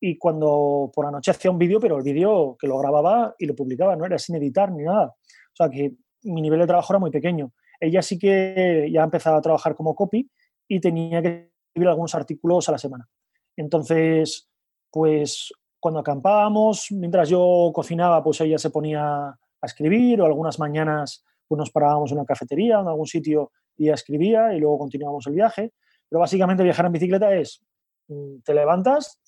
y 0.00 0.16
cuando 0.16 0.90
por 0.94 1.10
la 1.10 1.18
hacía 1.18 1.50
un 1.50 1.58
vídeo, 1.58 1.80
pero 1.80 1.96
el 1.96 2.02
vídeo 2.02 2.56
que 2.58 2.66
lo 2.66 2.78
grababa 2.78 3.34
y 3.38 3.46
lo 3.46 3.54
publicaba, 3.54 3.96
no 3.96 4.04
era 4.04 4.18
sin 4.18 4.36
editar 4.36 4.70
ni 4.70 4.84
nada. 4.84 5.06
O 5.08 5.56
sea 5.56 5.68
que 5.68 5.94
mi 6.22 6.40
nivel 6.40 6.60
de 6.60 6.66
trabajo 6.66 6.92
era 6.92 7.00
muy 7.00 7.10
pequeño. 7.10 7.52
Ella 7.80 8.02
sí 8.02 8.18
que 8.18 8.88
ya 8.92 9.04
empezaba 9.04 9.38
a 9.38 9.42
trabajar 9.42 9.74
como 9.74 9.94
copy 9.94 10.30
y 10.68 10.80
tenía 10.80 11.22
que 11.22 11.50
escribir 11.68 11.88
algunos 11.88 12.14
artículos 12.14 12.68
a 12.68 12.72
la 12.72 12.78
semana. 12.78 13.08
Entonces, 13.56 14.48
pues 14.90 15.52
cuando 15.80 16.00
acampábamos, 16.00 16.88
mientras 16.90 17.28
yo 17.28 17.70
cocinaba, 17.74 18.22
pues 18.22 18.40
ella 18.40 18.58
se 18.58 18.70
ponía 18.70 19.28
a 19.28 19.66
escribir 19.66 20.20
o 20.20 20.26
algunas 20.26 20.58
mañanas 20.58 21.24
pues 21.46 21.58
nos 21.58 21.70
parábamos 21.70 22.12
en 22.12 22.18
una 22.18 22.26
cafetería, 22.26 22.80
en 22.80 22.88
algún 22.88 23.06
sitio 23.06 23.52
y 23.76 23.84
ella 23.84 23.94
escribía 23.94 24.54
y 24.54 24.60
luego 24.60 24.78
continuábamos 24.78 25.26
el 25.26 25.34
viaje. 25.34 25.72
Pero 26.08 26.20
básicamente 26.20 26.62
viajar 26.62 26.86
en 26.86 26.92
bicicleta 26.92 27.34
es, 27.34 27.64
mm, 28.08 28.40
te 28.44 28.54
levantas, 28.54 29.18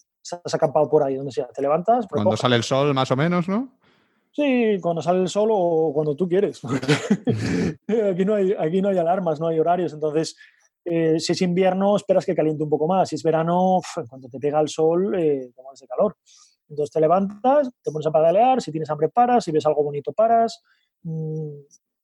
has 0.44 0.54
acampado 0.54 0.88
por 0.88 1.02
ahí, 1.02 1.16
donde 1.16 1.32
sea, 1.32 1.48
te 1.48 1.62
levantas. 1.62 2.06
Cuando 2.06 2.36
sale 2.36 2.56
el 2.56 2.62
sol, 2.62 2.94
más 2.94 3.10
o 3.10 3.16
menos, 3.16 3.48
¿no? 3.48 3.68
Sí, 4.32 4.78
cuando 4.80 5.02
sale 5.02 5.20
el 5.20 5.28
sol 5.28 5.48
o 5.52 5.92
cuando 5.92 6.14
tú 6.14 6.28
quieres. 6.28 6.60
aquí, 8.12 8.24
no 8.24 8.34
hay, 8.34 8.54
aquí 8.58 8.80
no 8.80 8.88
hay 8.88 8.98
alarmas, 8.98 9.40
no 9.40 9.48
hay 9.48 9.58
horarios, 9.58 9.92
entonces 9.92 10.36
eh, 10.84 11.18
si 11.18 11.32
es 11.32 11.42
invierno 11.42 11.96
esperas 11.96 12.24
que 12.24 12.34
caliente 12.34 12.62
un 12.62 12.70
poco 12.70 12.86
más, 12.86 13.08
si 13.08 13.16
es 13.16 13.22
verano, 13.22 13.80
cuando 14.08 14.28
te 14.28 14.38
pega 14.38 14.60
el 14.60 14.68
sol, 14.68 15.14
eh, 15.14 15.50
te 15.54 15.62
mueres 15.62 15.80
de 15.80 15.86
calor. 15.86 16.16
Entonces 16.68 16.92
te 16.92 17.00
levantas, 17.00 17.70
te 17.82 17.90
pones 17.90 18.06
a 18.06 18.12
pedalear, 18.12 18.62
si 18.62 18.70
tienes 18.70 18.88
hambre 18.90 19.08
paras, 19.08 19.44
si 19.44 19.50
ves 19.50 19.66
algo 19.66 19.82
bonito 19.82 20.12
paras. 20.12 20.62
Mm, 21.02 21.50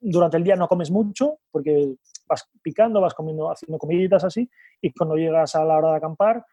durante 0.01 0.36
el 0.36 0.45
día 0.45 0.57
no 0.57 0.69
comes 0.69 0.91
mucho 0.91 1.39
porque 1.51 1.95
vas 2.28 2.49
picando, 2.61 3.01
vas 3.01 3.15
comiendo, 3.15 3.51
haciendo 3.51 3.78
comiditas 3.78 4.25
así, 4.25 4.49
y 4.81 4.93
cuando 4.93 5.17
llegas 5.17 5.55
a 5.55 5.65
la 5.65 5.78
hora 5.78 5.91
de 5.91 5.97
acampar, 5.97 6.45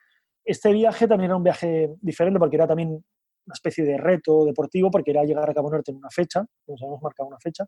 este 0.45 0.71
viaje 0.71 1.07
también 1.07 1.29
era 1.29 1.37
un 1.37 1.43
viaje 1.43 1.93
diferente 2.01 2.39
porque 2.39 2.55
era 2.55 2.67
también 2.67 2.89
una 2.89 3.53
especie 3.53 3.83
de 3.83 3.97
reto 3.97 4.45
deportivo 4.45 4.89
porque 4.89 5.11
era 5.11 5.23
llegar 5.23 5.49
a 5.49 5.53
Cabo 5.53 5.69
Norte 5.69 5.91
en 5.91 5.97
una 5.97 6.09
fecha, 6.09 6.45
nos 6.67 6.81
habíamos 6.81 7.01
marcado 7.01 7.27
una 7.27 7.39
fecha. 7.39 7.65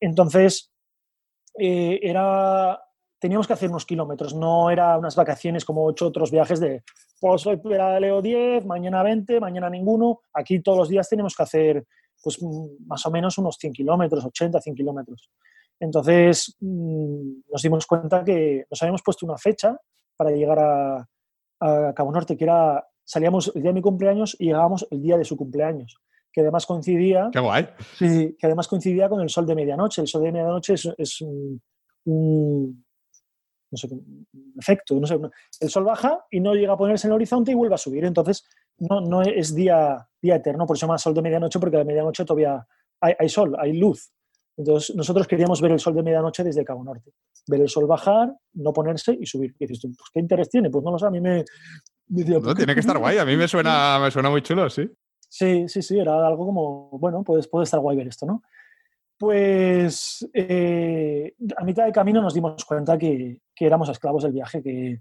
Entonces, 0.00 0.72
eh, 1.58 1.98
era, 2.02 2.80
teníamos 3.18 3.46
que 3.46 3.52
hacer 3.52 3.70
unos 3.70 3.86
kilómetros, 3.86 4.34
no 4.34 4.70
era 4.70 4.98
unas 4.98 5.16
vacaciones 5.16 5.64
como 5.64 5.84
ocho 5.84 6.06
otros 6.06 6.30
viajes 6.30 6.60
de, 6.60 6.82
pues 7.20 7.46
hoy 7.46 7.60
leo 7.64 8.20
10, 8.20 8.66
mañana 8.66 9.02
20, 9.02 9.40
mañana 9.40 9.70
ninguno. 9.70 10.20
Aquí 10.32 10.60
todos 10.60 10.78
los 10.78 10.88
días 10.88 11.08
tenemos 11.08 11.34
que 11.34 11.42
hacer 11.42 11.86
pues 12.22 12.38
más 12.86 13.04
o 13.04 13.10
menos 13.10 13.36
unos 13.38 13.56
100 13.56 13.72
kilómetros, 13.72 14.24
80, 14.24 14.60
100 14.60 14.76
kilómetros. 14.76 15.30
Entonces 15.78 16.56
mm, 16.60 17.50
nos 17.50 17.62
dimos 17.62 17.86
cuenta 17.86 18.24
que 18.24 18.64
nos 18.70 18.82
habíamos 18.82 19.02
puesto 19.02 19.26
una 19.26 19.36
fecha 19.36 19.76
para 20.16 20.30
llegar 20.30 20.58
a, 20.58 21.08
a 21.64 21.94
Cabo 21.94 22.12
Norte, 22.12 22.36
que 22.36 22.44
era, 22.44 22.86
salíamos 23.04 23.50
el 23.54 23.62
día 23.62 23.70
de 23.70 23.74
mi 23.74 23.82
cumpleaños 23.82 24.36
y 24.38 24.46
llegábamos 24.46 24.86
el 24.90 25.00
día 25.00 25.16
de 25.16 25.24
su 25.24 25.36
cumpleaños, 25.36 25.96
que 26.32 26.42
además 26.42 26.66
coincidía... 26.66 27.30
¡Qué 27.32 27.40
guay! 27.40 27.68
Sí, 27.96 28.36
que 28.38 28.46
además 28.46 28.68
coincidía 28.68 29.08
con 29.08 29.20
el 29.20 29.28
sol 29.28 29.46
de 29.46 29.54
medianoche. 29.54 30.02
El 30.02 30.08
sol 30.08 30.22
de 30.22 30.32
medianoche 30.32 30.74
es, 30.74 31.20
un, 31.22 31.60
no 32.04 33.76
sé, 33.76 33.88
un 33.92 34.26
efecto, 34.58 34.94
no 35.00 35.06
sé, 35.06 35.18
el 35.60 35.70
sol 35.70 35.84
baja 35.84 36.24
y 36.30 36.40
no 36.40 36.54
llega 36.54 36.74
a 36.74 36.76
ponerse 36.76 37.06
en 37.06 37.12
el 37.12 37.16
horizonte 37.16 37.52
y 37.52 37.54
vuelve 37.54 37.76
a 37.76 37.78
subir. 37.78 38.04
Entonces, 38.04 38.44
no, 38.78 39.00
no 39.00 39.22
es 39.22 39.54
día, 39.54 40.06
día 40.20 40.36
eterno, 40.36 40.66
por 40.66 40.76
eso 40.76 40.80
se 40.80 40.86
llama 40.86 40.98
sol 40.98 41.14
de 41.14 41.22
medianoche, 41.22 41.58
porque 41.58 41.76
a 41.76 41.80
la 41.80 41.84
medianoche 41.84 42.24
todavía 42.24 42.66
hay, 43.00 43.14
hay, 43.18 43.28
sol, 43.28 43.56
hay 43.58 43.72
luz. 43.72 44.12
Entonces, 44.56 44.94
nosotros 44.94 45.26
queríamos 45.26 45.60
ver 45.60 45.72
el 45.72 45.80
sol 45.80 45.94
de 45.94 46.02
medianoche 46.02 46.44
desde 46.44 46.64
Cabo 46.64 46.84
Norte. 46.84 47.12
Ver 47.46 47.62
el 47.62 47.68
sol 47.68 47.86
bajar, 47.86 48.32
no 48.54 48.72
ponerse 48.72 49.16
y 49.20 49.26
subir. 49.26 49.54
Y 49.58 49.66
dices 49.66 49.80
tú, 49.80 49.88
pues, 49.88 50.10
¿qué 50.12 50.20
interés 50.20 50.48
tiene? 50.48 50.70
Pues 50.70 50.84
no 50.84 50.92
lo 50.92 50.98
sé, 50.98 51.06
a 51.06 51.10
mí 51.10 51.20
me... 51.20 51.44
no, 52.08 52.54
tiene 52.54 52.74
que 52.74 52.80
estar 52.80 52.98
guay, 52.98 53.18
a 53.18 53.24
mí 53.24 53.36
me 53.36 53.48
suena, 53.48 53.98
me 54.02 54.10
suena 54.10 54.30
muy 54.30 54.42
chulo, 54.42 54.70
sí. 54.70 54.88
Sí, 55.28 55.68
sí, 55.68 55.82
sí, 55.82 55.98
era 55.98 56.26
algo 56.26 56.46
como, 56.46 56.90
bueno, 56.98 57.24
pues 57.24 57.48
puede 57.48 57.64
estar 57.64 57.80
guay 57.80 57.96
ver 57.96 58.06
esto, 58.06 58.24
¿no? 58.24 58.42
Pues 59.18 60.28
eh, 60.32 61.34
a 61.56 61.64
mitad 61.64 61.86
de 61.86 61.92
camino 61.92 62.20
nos 62.22 62.34
dimos 62.34 62.64
cuenta 62.64 62.96
que, 62.96 63.40
que 63.54 63.66
éramos 63.66 63.88
esclavos 63.88 64.22
del 64.22 64.32
viaje, 64.32 64.62
que, 64.62 65.00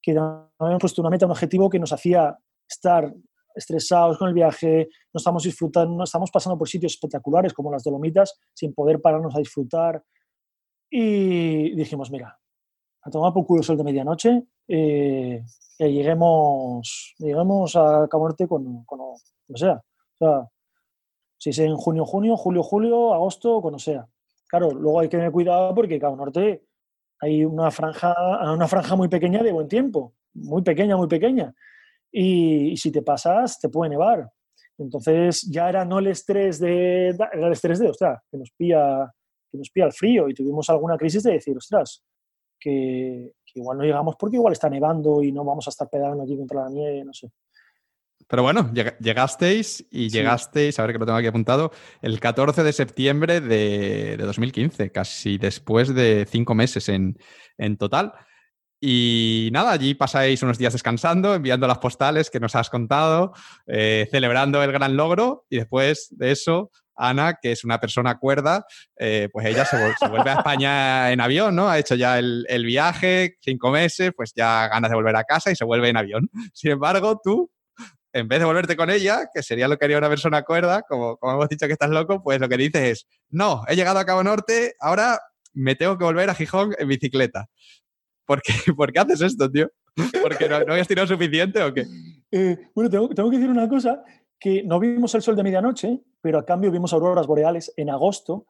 que 0.00 0.10
habíamos 0.12 0.80
puesto 0.80 1.00
una 1.00 1.10
meta, 1.10 1.26
un 1.26 1.32
objetivo 1.32 1.70
que 1.70 1.78
nos 1.78 1.92
hacía 1.92 2.36
estar 2.68 3.12
estresados 3.54 4.18
con 4.18 4.28
el 4.28 4.34
viaje, 4.34 4.88
no 5.12 5.18
estamos 5.18 5.44
disfrutando, 5.44 5.96
no 5.96 6.04
estamos 6.04 6.30
pasando 6.30 6.58
por 6.58 6.68
sitios 6.68 6.92
espectaculares 6.92 7.52
como 7.52 7.70
las 7.70 7.84
Dolomitas 7.84 8.38
sin 8.52 8.74
poder 8.74 9.00
pararnos 9.00 9.34
a 9.34 9.38
disfrutar. 9.38 10.02
Y 10.90 11.74
dijimos, 11.74 12.10
mira, 12.10 12.38
a 13.02 13.10
tomar 13.10 13.32
por 13.32 13.46
culo 13.46 13.60
el 13.60 13.64
sol 13.64 13.76
de 13.76 13.84
medianoche, 13.84 14.42
eh, 14.68 15.42
lleguemos, 15.78 17.14
lleguemos 17.18 17.76
a 17.76 18.06
Cabo 18.08 18.28
Norte 18.28 18.48
con, 18.48 18.84
con 18.84 19.00
o 19.00 19.16
sea. 19.54 19.74
O 19.74 20.16
sea, 20.18 20.48
si 21.38 21.50
es 21.50 21.58
en 21.58 21.76
junio, 21.76 22.04
junio, 22.04 22.36
julio, 22.36 22.62
julio, 22.62 23.14
agosto, 23.14 23.60
cuando 23.60 23.78
sea. 23.78 24.06
Claro, 24.48 24.70
luego 24.70 25.00
hay 25.00 25.08
que 25.08 25.16
tener 25.16 25.32
cuidado 25.32 25.74
porque 25.74 25.98
Cabo 25.98 26.16
Norte 26.16 26.64
hay 27.20 27.44
una 27.44 27.70
franja, 27.70 28.14
una 28.52 28.68
franja 28.68 28.96
muy 28.96 29.08
pequeña 29.08 29.42
de 29.42 29.52
buen 29.52 29.68
tiempo, 29.68 30.14
muy 30.34 30.62
pequeña, 30.62 30.96
muy 30.96 31.08
pequeña 31.08 31.54
y, 32.16 32.76
si 32.76 32.92
te 32.92 33.02
pasas 33.02 33.58
te 33.58 33.68
puede 33.68 33.90
nevar. 33.90 34.30
Entonces 34.78 35.42
ya 35.42 35.68
era 35.68 35.84
no 35.84 35.98
el 35.98 36.06
estrés 36.08 36.60
de, 36.60 37.08
era 37.08 37.46
el 37.46 37.52
estrés 37.52 37.78
de, 37.78 37.88
ostras, 37.88 38.20
que 38.30 38.38
nos 38.38 38.50
pilla, 38.52 39.12
que 39.50 39.58
nos 39.58 39.70
pilla 39.70 39.86
el 39.86 39.92
frío 39.92 40.28
y 40.28 40.34
tuvimos 40.34 40.68
alguna 40.70 40.96
crisis 40.96 41.22
de 41.24 41.32
decir, 41.32 41.56
ostras, 41.56 42.02
que, 42.58 43.32
igual 43.54 43.78
no 43.78 43.84
llegamos 43.84 44.16
porque 44.18 44.36
igual 44.36 44.52
está 44.52 44.68
nevando 44.68 45.22
y 45.22 45.30
no 45.30 45.44
vamos 45.44 45.66
a 45.66 45.70
estar 45.70 45.88
pedando 45.88 46.22
aquí 46.22 46.36
contra 46.36 46.64
la 46.64 46.70
nieve, 46.70 47.04
no 47.04 47.12
sé. 47.12 47.30
Pero 48.26 48.42
bueno, 48.42 48.72
llegasteis 49.00 49.86
y 49.90 50.08
llegasteis, 50.08 50.78
a 50.78 50.82
ver 50.82 50.92
que 50.92 50.98
lo 50.98 51.04
tengo 51.04 51.18
aquí 51.18 51.26
apuntado, 51.26 51.72
el 52.00 52.20
14 52.20 52.62
de 52.62 52.72
septiembre 52.72 53.40
de, 53.40 54.16
de 54.16 54.24
2015, 54.24 54.90
casi 54.92 55.36
después 55.36 55.94
de 55.94 56.26
cinco 56.28 56.54
meses 56.54 56.88
en, 56.88 57.18
en 57.58 57.76
total. 57.76 58.14
Y 58.86 59.48
nada, 59.50 59.72
allí 59.72 59.94
pasáis 59.94 60.42
unos 60.42 60.58
días 60.58 60.74
descansando, 60.74 61.34
enviando 61.34 61.66
las 61.66 61.78
postales 61.78 62.28
que 62.28 62.38
nos 62.38 62.54
has 62.54 62.68
contado, 62.68 63.32
eh, 63.66 64.06
celebrando 64.10 64.62
el 64.62 64.72
gran 64.72 64.94
logro 64.94 65.46
y 65.48 65.56
después 65.56 66.08
de 66.10 66.32
eso, 66.32 66.70
Ana, 66.94 67.38
que 67.40 67.52
es 67.52 67.64
una 67.64 67.80
persona 67.80 68.18
cuerda, 68.18 68.66
eh, 68.98 69.30
pues 69.32 69.46
ella 69.46 69.64
se, 69.64 69.78
vuelve 70.06 70.28
a 70.28 70.34
España 70.34 71.12
en 71.12 71.22
avión, 71.22 71.56
¿no? 71.56 71.70
Ha 71.70 71.78
hecho 71.78 71.94
ya 71.94 72.18
el, 72.18 72.64
viaje, 72.66 73.38
cinco 73.40 73.70
meses, 73.70 74.12
pues 74.14 74.34
ya 74.36 74.68
ganas 74.68 74.90
de 74.90 74.96
volver 74.96 75.16
a 75.16 75.24
casa 75.24 75.50
y 75.50 75.56
se 75.56 75.64
vuelve 75.64 75.88
en 75.88 75.96
avión. 75.96 76.28
Sin 76.52 76.72
embargo, 76.72 77.18
tú, 77.24 77.50
en 78.12 78.28
vez 78.28 78.38
de 78.38 78.44
volverte 78.44 78.76
con 78.76 78.90
ella, 78.90 79.30
que 79.32 79.42
sería 79.42 79.66
lo 79.66 79.78
que 79.78 79.86
haría 79.86 79.96
una 79.96 80.10
persona 80.10 80.42
cuerda, 80.42 80.82
como, 80.82 81.16
como 81.16 81.32
hemos 81.32 81.48
dicho 81.48 81.66
que 81.66 81.72
estás 81.72 81.88
loco, 81.88 82.22
pues 82.22 82.38
lo 82.38 82.50
que 82.50 82.58
dices 82.58 82.82
es, 82.82 83.06
no, 83.30 83.62
he 83.66 83.76
llegado 83.76 83.98
a 83.98 84.04
Cabo 84.04 84.22
Norte, 84.22 84.74
ahora 84.78 85.18
me 85.54 85.74
tengo 85.74 85.96
que 85.96 86.04
volver 86.04 86.28
a 86.28 86.34
Gijón 86.34 86.74
en 86.78 86.88
bicicleta. 86.88 87.48
¿Por 88.26 88.42
qué, 88.42 88.52
¿Por 88.76 88.92
qué 88.92 89.00
haces 89.00 89.20
esto, 89.20 89.50
tío? 89.50 89.70
¿Porque 90.22 90.48
no, 90.48 90.60
no 90.60 90.72
habías 90.72 90.88
tirado 90.88 91.06
suficiente 91.06 91.62
o 91.62 91.72
qué? 91.72 91.84
Eh, 92.30 92.70
bueno, 92.74 92.90
tengo, 92.90 93.08
tengo, 93.10 93.30
que 93.30 93.36
decir 93.36 93.50
una 93.50 93.68
cosa, 93.68 94.02
que 94.38 94.62
no 94.64 94.80
vimos 94.80 95.14
el 95.14 95.22
sol 95.22 95.36
de 95.36 95.42
medianoche, 95.42 96.00
pero 96.20 96.38
a 96.38 96.44
cambio 96.44 96.70
vimos 96.70 96.92
auroras 96.92 97.26
boreales 97.26 97.72
en 97.76 97.90
agosto, 97.90 98.46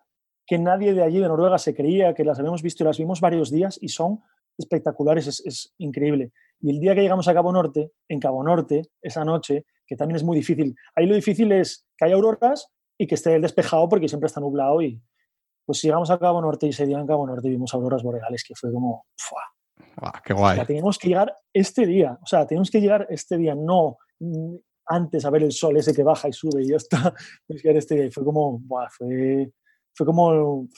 que 0.47 0.59
nadie 0.59 0.95
de 0.95 1.03
allí 1.03 1.19
de 1.19 1.29
Noruega 1.29 1.59
se 1.59 1.75
creía 1.75 2.15
que 2.15 2.25
las 2.25 2.39
habíamos 2.39 2.63
visto 2.63 2.83
y 2.83 2.87
las 2.87 2.99
vimos 2.99 3.21
varios 3.21 3.51
días 3.51 3.79
y 3.81 3.89
son 3.89 4.21
espectaculares, 4.57 5.27
es, 5.27 5.43
es 5.45 5.75
increíble. 5.79 6.33
Y 6.61 6.71
el 6.71 6.81
día 6.81 6.95
que 6.95 7.03
llegamos 7.03 7.29
a 7.29 7.35
Cabo 7.35 7.53
Norte, 7.53 7.93
en 8.09 8.21
Cabo 8.21 8.43
Norte, 8.43 8.83
esa 9.03 9.25
noche, 9.25 9.67
que 9.87 9.97
también 9.97 10.17
es 10.17 10.23
muy 10.23 10.37
difícil, 10.37 10.75
ahí 10.95 11.07
lo 11.07 11.15
difícil 11.15 11.53
es 11.53 11.87
que 11.97 12.07
haya 12.07 12.15
auroras 12.15 12.69
y 12.97 13.07
que 13.07 13.17
esté 13.17 13.39
despejado 13.41 13.89
porque 13.89 14.09
siempre 14.09 14.29
está 14.29 14.41
nublado 14.41 14.81
y 14.81 15.01
pues 15.67 15.83
llegamos 15.83 16.11
a 16.11 16.19
Cabo 16.19 16.41
Norte 16.41 16.67
y 16.67 16.71
ese 16.71 16.87
día 16.87 16.99
en 16.99 17.07
Cabo 17.07 17.27
Norte 17.27 17.49
vimos 17.49 17.73
auroras 17.75 18.03
boreales 18.03 18.45
que 18.45 18.55
fue 18.55 18.73
como, 18.73 19.07
¡fua! 19.17 19.43
Qué 20.25 20.33
guay. 20.33 20.65
teníamos 20.67 20.99
que 20.99 21.09
llegar 21.09 21.35
este 21.53 21.87
día, 21.87 22.19
o 22.23 22.27
sea, 22.27 22.47
tenemos 22.47 22.71
que 22.71 22.81
llegar 22.81 23.07
este 23.11 23.37
día, 23.37 23.55
no 23.55 23.99
antes 24.87 25.25
a 25.25 25.31
ver 25.31 25.43
el 25.43 25.53
sol 25.53 25.77
ese 25.77 25.95
que 25.95 26.03
baja 26.03 26.29
y 26.29 26.33
sube 26.33 26.63
y 26.63 26.69
ya 26.69 26.77
está. 26.77 27.15
este 27.49 27.95
día. 27.95 28.07
Y 28.07 28.11
fue 28.11 28.25
como, 28.25 28.63
fue, 28.91 29.51
fue 29.95 30.07
como, 30.07 30.69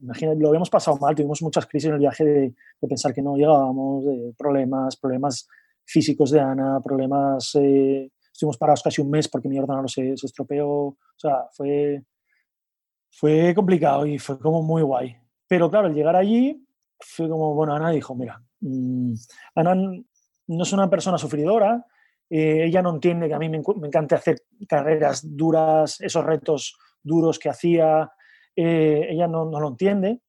imagínate, 0.00 0.40
lo 0.40 0.48
habíamos 0.48 0.70
pasado 0.70 0.96
mal, 0.98 1.14
tuvimos 1.14 1.42
muchas 1.42 1.66
crisis 1.66 1.88
en 1.88 1.94
el 1.94 2.00
viaje 2.00 2.24
de, 2.24 2.54
pensar 2.88 3.12
que 3.14 3.22
no 3.22 3.36
llegábamos, 3.36 4.04
de 4.04 4.34
problemas, 4.36 4.96
problemas 4.96 5.48
físicos 5.84 6.30
de 6.30 6.40
Ana, 6.40 6.80
problemas, 6.82 7.54
eh, 7.54 8.10
estuvimos 8.32 8.56
parados 8.56 8.82
casi 8.82 9.00
un 9.00 9.10
mes 9.10 9.28
porque 9.28 9.48
mi 9.48 9.58
ordenador 9.58 9.90
se, 9.90 10.16
se 10.16 10.26
estropeó, 10.26 10.68
o 10.68 10.98
sea, 11.16 11.46
fue, 11.52 12.02
fue 13.10 13.54
complicado 13.54 14.06
y 14.06 14.18
fue 14.18 14.38
como 14.38 14.62
muy 14.62 14.82
guay. 14.82 15.16
Pero 15.46 15.70
claro, 15.70 15.88
al 15.88 15.94
llegar 15.94 16.16
allí, 16.16 16.66
fue 17.04 17.28
como, 17.28 17.54
bueno, 17.54 17.74
Ana 17.74 17.90
dijo, 17.90 18.14
mira, 18.14 18.42
Mm, 18.62 19.14
Ana 19.56 19.74
no 19.74 20.62
es 20.62 20.72
una 20.72 20.88
persona 20.88 21.18
sufridora, 21.18 21.84
eh, 22.30 22.64
ella 22.64 22.80
no 22.80 22.94
entiende 22.94 23.28
que 23.28 23.34
a 23.34 23.38
mí 23.38 23.48
me, 23.48 23.58
encanta 23.58 24.16
hacer 24.16 24.42
carreras 24.68 25.22
duras, 25.36 26.00
esos 26.00 26.24
retos 26.24 26.78
duros 27.02 27.38
que 27.38 27.50
hacía, 27.50 28.10
eh, 28.54 29.08
ella 29.10 29.26
no, 29.26 29.44
lo 29.44 29.68
entiende 29.68 30.20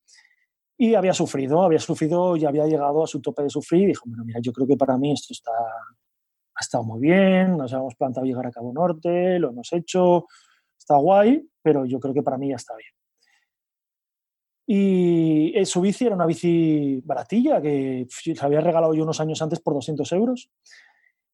y 0.77 0.95
había 0.95 1.14
sufrido, 1.14 1.61
había 1.61 1.80
sufrido 1.80 2.35
y 2.35 2.45
había 2.45 2.66
llegado 2.66 3.03
a 3.03 3.08
su 3.08 3.22
tope 3.22 3.43
de 3.43 3.50
sufrir 3.50 3.84
y 3.84 3.88
dijo, 3.88 4.06
bueno, 4.08 4.26
mira, 4.26 4.40
yo 4.42 4.52
creo 4.52 4.68
que 4.68 4.76
para 4.76 4.98
mí 4.98 5.11
esto 5.11 5.32
está, 5.32 5.52
ha 5.52 6.60
estado 6.60 6.84
muy 6.84 7.00
bien, 7.00 7.56
nos 7.56 7.72
habíamos 7.74 7.95
plantado 7.95 8.26
llegar 8.26 8.48
a 8.48 8.52
Cabo 8.52 8.74
Norte, 8.74 9.38
lo 9.40 9.50
hemos 9.50 9.72
hecho, 9.74 10.26
está 10.77 10.95
guay, 10.98 11.48
pero 11.61 11.85
yo 11.85 12.00
creo 12.00 12.14
que 12.14 12.24
para 12.24 12.38
mí 12.38 12.50
ya 12.50 12.56
está 12.56 12.76
bien. 12.76 12.92
Y 14.66 15.58
eh, 15.58 15.66
su 15.66 15.82
bici 15.82 16.06
era 16.06 16.16
una 16.16 16.25
bici 16.25 17.01
baratilla 17.03 17.61
que 17.61 18.08
se 18.09 18.33
había 18.40 18.61
regalado 18.61 18.93
yo 18.93 19.03
unos 19.03 19.19
años 19.19 19.42
antes 19.42 19.59
por 19.59 19.74
200 19.74 20.09
euros 20.14 20.50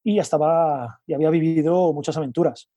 y 0.04 0.16
ya 0.16 0.22
estaba, 0.22 1.02
y 1.06 1.14
había 1.14 1.30
vivido 1.30 1.94
muchas 1.94 2.18
aventuras. 2.18 2.70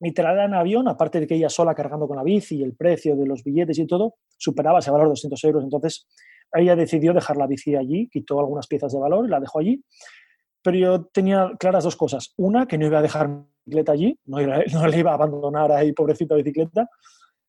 Mi 0.00 0.12
en 0.14 0.54
avión, 0.54 0.88
aparte 0.88 1.20
de 1.20 1.26
que 1.26 1.36
ella 1.36 1.48
sola 1.48 1.74
cargando 1.74 2.06
con 2.06 2.16
la 2.16 2.22
bici 2.22 2.56
y 2.56 2.62
el 2.62 2.74
precio 2.74 3.16
de 3.16 3.26
los 3.26 3.42
billetes 3.42 3.78
y 3.78 3.86
todo, 3.86 4.16
superaba 4.36 4.80
ese 4.80 4.90
valor 4.90 5.06
de 5.06 5.10
200 5.10 5.44
euros. 5.44 5.64
Entonces 5.64 6.06
ella 6.52 6.76
decidió 6.76 7.14
dejar 7.14 7.36
la 7.36 7.46
bici 7.46 7.76
allí, 7.76 8.08
quitó 8.10 8.38
algunas 8.40 8.66
piezas 8.66 8.92
de 8.92 8.98
valor 8.98 9.26
y 9.26 9.30
la 9.30 9.40
dejó 9.40 9.60
allí. 9.60 9.82
Pero 10.62 10.76
yo 10.76 11.04
tenía 11.06 11.52
claras 11.58 11.84
dos 11.84 11.96
cosas. 11.96 12.34
Una, 12.36 12.66
que 12.66 12.76
no 12.76 12.86
iba 12.86 12.98
a 12.98 13.02
dejar 13.02 13.30
bicicleta 13.64 13.92
allí, 13.92 14.18
no, 14.26 14.38
no 14.72 14.86
le 14.86 14.98
iba 14.98 15.12
a 15.12 15.14
abandonar 15.14 15.72
ahí, 15.72 15.92
pobrecita 15.92 16.34
bicicleta. 16.34 16.90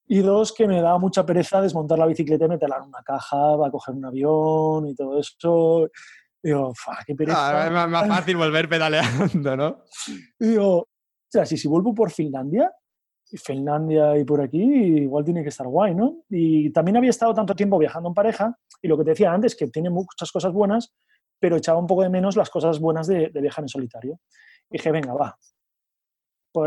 Y 0.08 0.20
dos, 0.20 0.54
que 0.54 0.68
me 0.68 0.82
daba 0.82 0.98
mucha 1.00 1.26
pereza 1.26 1.62
desmontar 1.62 2.00
la 2.00 2.06
bicicleta 2.06 2.46
y 2.46 2.50
meterla 2.50 2.78
en 2.78 2.84
una 2.84 3.04
caja, 3.04 3.56
va 3.56 3.68
a 3.68 3.72
coger 3.72 3.96
un 3.96 4.06
avión 4.06 4.88
y 4.88 4.96
todo 4.96 5.20
eso. 5.20 5.90
Digo, 6.42 6.74
qué 7.06 7.16
pereza. 7.16 7.64
Ah, 7.64 7.68
es 7.68 7.90
más 7.90 8.08
fácil 8.08 8.38
volver 8.38 8.70
pedaleando, 8.70 9.58
¿no? 9.58 9.84
digo, 10.40 10.78
o 10.80 10.88
sea, 11.30 11.46
si, 11.46 11.58
si 11.58 11.68
vuelvo 11.68 11.94
por 11.94 12.10
Finlandia, 12.10 12.72
Finlandia 13.36 14.18
y 14.18 14.24
por 14.24 14.42
aquí, 14.42 14.62
igual 14.62 15.26
tiene 15.26 15.44
que 15.44 15.50
estar 15.50 15.68
guay, 15.68 15.94
¿no? 15.94 16.24
Y 16.30 16.70
también 16.72 16.98
había 16.98 17.10
estado 17.10 17.34
tanto 17.34 17.54
tiempo 17.54 17.78
viajando 17.78 18.08
en 18.10 18.16
pareja, 18.16 18.58
y 18.82 18.88
lo 18.88 18.98
que 18.98 19.04
te 19.04 19.10
decía 19.10 19.34
antes, 19.34 19.56
que 19.56 19.68
tiene 19.68 19.90
muchas 19.90 20.32
cosas 20.32 20.54
buenas, 20.54 20.94
pero 21.40 21.58
echaba 21.58 21.80
un 21.80 21.88
poco 21.88 22.04
de 22.04 22.10
menos 22.10 22.36
las 22.36 22.50
cosas 22.50 22.80
buenas 22.80 23.08
de, 23.08 23.30
viajar 23.30 23.64
en 23.64 23.70
solitario. 23.70 24.20
Y 24.70 24.78
dije, 24.78 24.92
venga, 24.92 25.14
va. 25.14 25.38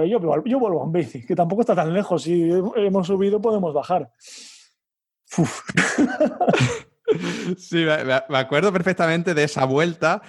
Yo, 0.06 0.20
vuelvo 0.20 0.84
en 0.84 0.92
bici, 0.92 1.24
que 1.24 1.34
tampoco 1.34 1.62
está 1.62 1.74
tan 1.74 1.92
lejos. 1.92 2.22
Si 2.22 2.50
hemos 2.76 3.06
subido, 3.06 3.40
podemos 3.40 3.74
bajar. 3.74 4.10
Sí, 7.58 7.84
me 8.28 8.38
acuerdo 8.38 8.72
perfectamente 8.72 9.34
de 9.34 9.42
esa 9.42 9.64
vuelta 9.64 10.22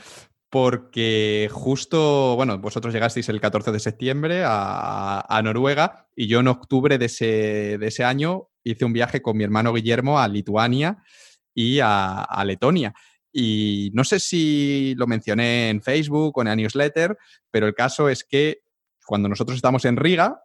porque 0.51 1.47
justo, 1.49 2.35
bueno, 2.35 2.57
vosotros 2.57 2.93
llegasteis 2.93 3.29
el 3.29 3.39
14 3.39 3.71
de 3.71 3.79
septiembre 3.79 4.43
a, 4.45 5.41
Noruega 5.43 6.07
y 6.13 6.27
yo 6.27 6.41
en 6.41 6.49
octubre 6.49 6.97
de 6.97 7.05
ese, 7.05 7.77
de 7.77 7.87
ese, 7.87 8.03
año 8.03 8.49
hice 8.63 8.83
un 8.83 8.91
viaje 8.91 9.21
con 9.21 9.37
mi 9.37 9.45
hermano 9.45 9.73
Guillermo 9.73 10.19
a 10.19 10.27
Lituania 10.27 10.97
y 11.55 11.79
a, 11.79 12.21
a, 12.21 12.43
Letonia. 12.43 12.93
Y 13.31 13.91
no 13.93 14.03
sé 14.03 14.19
si 14.19 14.93
lo 14.97 15.07
mencioné 15.07 15.69
en 15.69 15.81
Facebook 15.81 16.37
o 16.37 16.41
en 16.41 16.49
la 16.49 16.55
newsletter, 16.57 17.17
pero 17.49 17.65
el 17.65 17.73
caso 17.73 18.09
es 18.09 18.25
que 18.25 18.59
cuando 19.11 19.27
nosotros 19.27 19.57
estamos 19.57 19.83
en 19.83 19.97
Riga, 19.97 20.41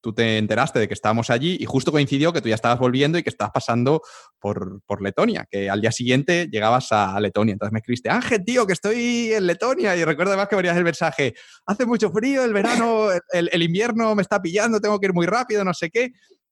tú 0.00 0.12
te 0.12 0.38
enteraste 0.38 0.80
de 0.80 0.88
que 0.88 0.94
estábamos 0.94 1.30
allí 1.30 1.56
y 1.60 1.66
justo 1.66 1.92
coincidió 1.92 2.32
que 2.32 2.40
tú 2.40 2.48
ya 2.48 2.56
estabas 2.56 2.80
volviendo 2.80 3.16
y 3.16 3.22
que 3.22 3.30
estabas 3.30 3.52
pasando 3.52 4.02
por, 4.40 4.82
por 4.86 5.00
Letonia, 5.00 5.46
que 5.48 5.70
al 5.70 5.80
día 5.80 5.92
siguiente 5.92 6.48
llegabas 6.50 6.90
a 6.90 7.20
Letonia. 7.20 7.52
Entonces 7.52 7.72
me 7.72 7.78
escribiste, 7.78 8.10
Ángel, 8.10 8.44
tío, 8.44 8.66
que 8.66 8.72
estoy 8.72 9.32
en 9.34 9.46
Letonia. 9.46 9.94
Y 9.94 10.02
recuerdo 10.02 10.32
además 10.32 10.48
que 10.48 10.56
verías 10.56 10.76
el 10.76 10.82
mensaje, 10.82 11.34
hace 11.64 11.86
mucho 11.86 12.10
frío, 12.10 12.42
el 12.42 12.52
verano, 12.52 13.06
el, 13.32 13.50
el 13.52 13.62
invierno 13.62 14.16
me 14.16 14.22
está 14.22 14.42
pillando, 14.42 14.80
tengo 14.80 14.98
que 14.98 15.06
ir 15.06 15.14
muy 15.14 15.26
rápido, 15.26 15.62
no 15.62 15.72
sé 15.72 15.88
qué, 15.88 16.10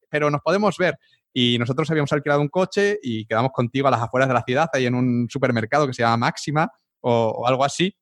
pero 0.09 0.31
nos 0.31 0.43
podemos 0.43 0.77
ver. 0.79 0.97
Y 1.33 1.59
nosotros 1.59 1.91
habíamos 1.91 2.13
alquilado 2.13 2.43
un 2.43 2.49
coche 2.49 3.01
y 3.03 3.27
quedamos 3.27 3.51
contigo 3.51 3.89
a 3.89 3.91
las 3.91 4.03
afueras 4.03 4.29
de 4.29 4.35
la 4.35 4.45
ciudad, 4.47 4.69
ahí 4.73 4.87
en 4.87 4.95
un 4.95 5.27
supermercado 5.29 5.89
que 5.89 5.95
se 5.95 6.03
llama 6.03 6.17
Máxima 6.29 6.71
o, 7.01 7.39
o 7.39 7.47
algo 7.49 7.65
así. 7.65 7.93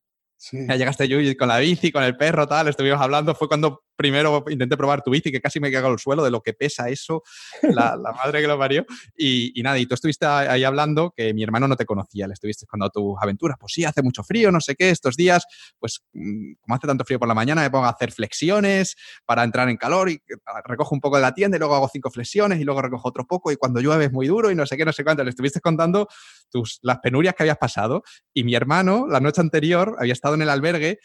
Ya 0.52 0.76
llegaste 0.76 1.08
yo 1.08 1.18
con 1.38 1.48
la 1.48 1.58
bici, 1.58 1.92
con 1.92 2.02
el 2.02 2.16
perro, 2.16 2.46
tal, 2.46 2.68
estuvimos 2.68 3.00
hablando. 3.00 3.34
Fue 3.34 3.48
cuando 3.48 3.83
primero 3.96 4.44
intenté 4.48 4.76
probar 4.76 5.02
tu 5.02 5.10
bici, 5.10 5.30
que 5.30 5.40
casi 5.40 5.60
me 5.60 5.70
cago 5.70 5.88
al 5.88 5.98
suelo 5.98 6.24
de 6.24 6.30
lo 6.30 6.42
que 6.42 6.52
pesa 6.52 6.88
eso, 6.88 7.22
la, 7.62 7.96
madre 7.96 8.40
que 8.40 8.46
lo 8.46 8.58
parió. 8.58 8.84
Y, 9.16 9.52
nada, 9.62 9.78
y 9.78 9.86
tú 9.86 9.94
estuviste 9.94 10.26
ahí 10.26 10.64
hablando 10.64 11.12
que 11.16 11.32
mi 11.34 11.42
hermano 11.42 11.68
no 11.68 11.76
te 11.76 11.86
conocía, 11.86 12.26
le 12.26 12.34
estuviste 12.34 12.66
contando 12.66 12.90
tus 12.90 13.14
aventuras. 13.20 13.56
Pues 13.58 13.72
sí, 13.72 13.84
hace 13.84 14.02
mucho 14.02 14.22
frío, 14.22 14.50
no 14.50 14.60
sé 14.60 14.74
qué, 14.74 14.90
estos 14.90 15.16
días, 15.16 15.44
pues 15.78 16.02
mm, 16.12 16.54
como 16.60 16.74
hace 16.74 16.86
tanto 16.86 17.04
frío 17.04 17.18
por 17.18 17.28
la 17.28 17.34
mañana, 17.34 17.62
me 17.62 17.70
pongo 17.70 17.86
a 17.86 17.90
hacer 17.90 18.12
flexiones 18.12 18.96
para 19.24 19.44
entrar 19.44 19.68
en 19.68 19.76
calor 19.76 20.10
y 20.10 20.20
ah, 20.46 20.62
recojo 20.64 20.94
un 20.94 21.00
poco 21.00 21.16
de 21.16 21.22
la 21.22 21.34
tienda 21.34 21.56
y 21.56 21.60
luego 21.60 21.74
hago 21.74 21.88
cinco 21.92 22.10
flexiones 22.10 22.60
y 22.60 22.64
luego 22.64 22.82
recojo 22.82 23.08
otro 23.08 23.26
poco 23.26 23.52
y 23.52 23.56
cuando 23.56 23.80
llueve 23.80 24.06
es 24.06 24.12
muy 24.12 24.26
duro 24.26 24.50
y 24.50 24.54
no 24.54 24.66
sé 24.66 24.76
qué, 24.76 24.84
no 24.84 24.92
sé 24.92 25.04
cuánto. 25.04 25.24
Le 25.24 25.30
estuviste 25.30 25.60
contando 25.60 26.08
tus, 26.50 26.78
las 26.82 26.98
penurias 26.98 27.34
que 27.34 27.42
habías 27.42 27.58
pasado 27.58 28.02
y 28.32 28.44
mi 28.44 28.54
hermano 28.54 29.06
la 29.08 29.20
noche 29.20 29.40
anterior 29.40 29.96
había 29.98 30.12
estado 30.12 30.34
en 30.34 30.42
el 30.42 30.48
albergue 30.48 30.98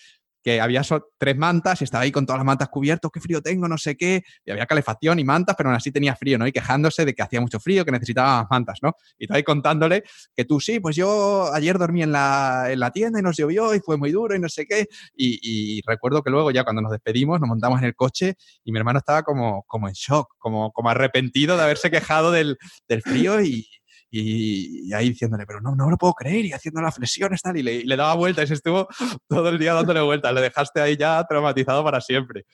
que 0.43 0.61
había 0.61 0.81
tres 1.17 1.37
mantas 1.37 1.81
y 1.81 1.83
estaba 1.83 2.03
ahí 2.03 2.11
con 2.11 2.25
todas 2.25 2.39
las 2.39 2.45
mantas 2.45 2.69
cubiertas, 2.69 3.11
qué 3.13 3.19
frío 3.19 3.41
tengo, 3.41 3.67
no 3.67 3.77
sé 3.77 3.97
qué, 3.97 4.23
y 4.45 4.51
había 4.51 4.65
calefacción 4.65 5.19
y 5.19 5.23
mantas, 5.23 5.55
pero 5.57 5.69
aún 5.69 5.75
así 5.75 5.91
tenía 5.91 6.15
frío, 6.15 6.37
¿no? 6.37 6.47
Y 6.47 6.51
quejándose 6.51 7.05
de 7.05 7.13
que 7.13 7.21
hacía 7.21 7.41
mucho 7.41 7.59
frío, 7.59 7.85
que 7.85 7.91
necesitaba 7.91 8.41
más 8.41 8.47
mantas, 8.49 8.79
¿no? 8.81 8.93
Y 9.17 9.25
estaba 9.25 9.37
ahí 9.37 9.43
contándole 9.43 10.03
que 10.35 10.45
tú 10.45 10.59
sí, 10.59 10.79
pues 10.79 10.95
yo 10.95 11.53
ayer 11.53 11.77
dormí 11.77 12.03
en 12.03 12.11
la, 12.11 12.67
en 12.69 12.79
la 12.79 12.91
tienda 12.91 13.19
y 13.19 13.23
nos 13.23 13.37
llovió 13.37 13.75
y 13.75 13.79
fue 13.79 13.97
muy 13.97 14.11
duro 14.11 14.35
y 14.35 14.39
no 14.39 14.49
sé 14.49 14.65
qué, 14.65 14.87
y, 15.15 15.81
recuerdo 15.85 16.21
que 16.23 16.29
luego 16.29 16.51
ya 16.51 16.63
cuando 16.63 16.81
nos 16.81 16.91
despedimos 16.91 17.39
nos 17.39 17.47
montamos 17.47 17.79
en 17.79 17.85
el 17.85 17.95
coche 17.95 18.35
y 18.63 18.71
mi 18.71 18.79
hermano 18.79 18.99
estaba 18.99 19.23
como, 19.23 19.63
como 19.63 19.87
en 19.87 19.93
shock, 19.93 20.35
como, 20.37 20.71
como 20.71 20.89
arrepentido 20.89 21.57
de 21.57 21.63
haberse 21.63 21.89
quejado 21.89 22.31
del, 22.31 22.57
del 22.87 23.01
frío 23.01 23.41
y, 23.41 23.67
y, 24.11 24.93
ahí 24.93 25.09
diciéndole, 25.09 25.45
pero 25.45 25.61
no, 25.61 25.75
no 25.75 25.89
lo 25.89 25.97
puedo 25.97 26.13
creer, 26.13 26.45
y 26.45 26.53
haciendo 26.53 26.81
las 26.81 26.95
flexiones, 26.95 27.41
tal, 27.41 27.57
y 27.57 27.63
le, 27.63 27.83
le 27.83 27.95
daba 27.95 28.15
vueltas, 28.15 28.45
y 28.45 28.47
se 28.47 28.53
estuvo 28.55 28.87
todo 29.27 29.49
el 29.49 29.59
día 29.59 29.73
dándole 29.73 30.01
vueltas, 30.01 30.33
le 30.33 30.41
dejaste 30.41 30.81
ahí 30.81 30.97
ya 30.97 31.23
traumatizado 31.27 31.83
para 31.83 32.01
siempre. 32.01 32.45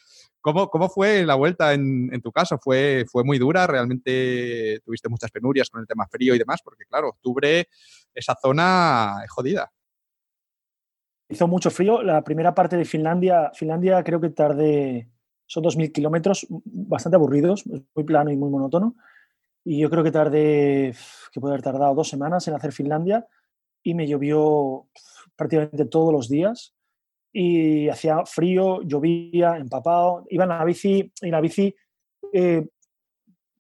¿Cómo, 0.42 0.69
cómo 0.69 0.90
fue 0.90 1.25
la 1.25 1.34
vuelta 1.34 1.74
en, 1.74 2.14
en, 2.14 2.22
tu 2.22 2.32
caso? 2.32 2.59
¿Fue, 2.59 3.06
¿Fue 3.11 3.24
muy 3.24 3.40
dura? 3.40 3.66
¿Realmente 3.66 4.80
tuviste 4.85 5.09
muchas 5.09 5.32
penurias 5.32 5.72
con 5.72 5.82
el 5.82 5.88
tema 5.88 6.06
frío 6.08 6.35
y 6.35 6.38
demás? 6.38 6.61
Porque 6.64 6.85
claro, 6.85 7.09
octubre, 7.09 7.67
esa 8.14 8.35
zona 8.40 9.22
es 9.24 9.32
jodida. 9.32 9.72
Hizo 11.30 11.48
mucho 11.48 11.72
frío. 11.72 12.03
La 12.03 12.24
primera 12.24 12.53
parte 12.53 12.77
de 12.77 12.85
Finlandia, 12.85 13.50
Finlandia 13.56 14.03
creo 14.03 14.22
que 14.22 14.30
tardé, 14.30 15.09
son 15.48 15.64
2.000 15.64 15.92
kilómetros, 15.92 16.45
bastante 16.50 17.16
aburridos, 17.16 17.64
muy 17.66 18.06
plano 18.06 18.30
y 18.30 18.38
muy 18.38 18.51
monótono. 18.51 18.95
Y 19.67 19.79
yo 19.79 19.89
creo 19.89 20.03
que 20.03 20.11
tardé, 20.11 20.95
que 21.31 21.41
puede 21.41 21.55
haber 21.55 21.63
tardado 21.63 21.95
dos 21.95 22.07
semanas 22.07 22.47
en 22.47 22.53
hacer 22.53 22.71
Finlandia 22.71 23.27
y 23.81 23.95
me 23.95 24.07
llovió 24.07 24.87
prácticamente 25.35 25.85
todos 25.85 26.13
los 26.13 26.29
días 26.29 26.75
y 27.33 27.89
hacía 27.89 28.23
frío, 28.25 28.83
llovía, 28.83 29.57
empapado. 29.57 30.23
Iba 30.29 30.43
en 30.43 30.49
la 30.49 30.63
bici 30.63 31.11
y 31.19 31.29
la 31.31 31.41
bici 31.41 31.75
eh, 32.31 32.67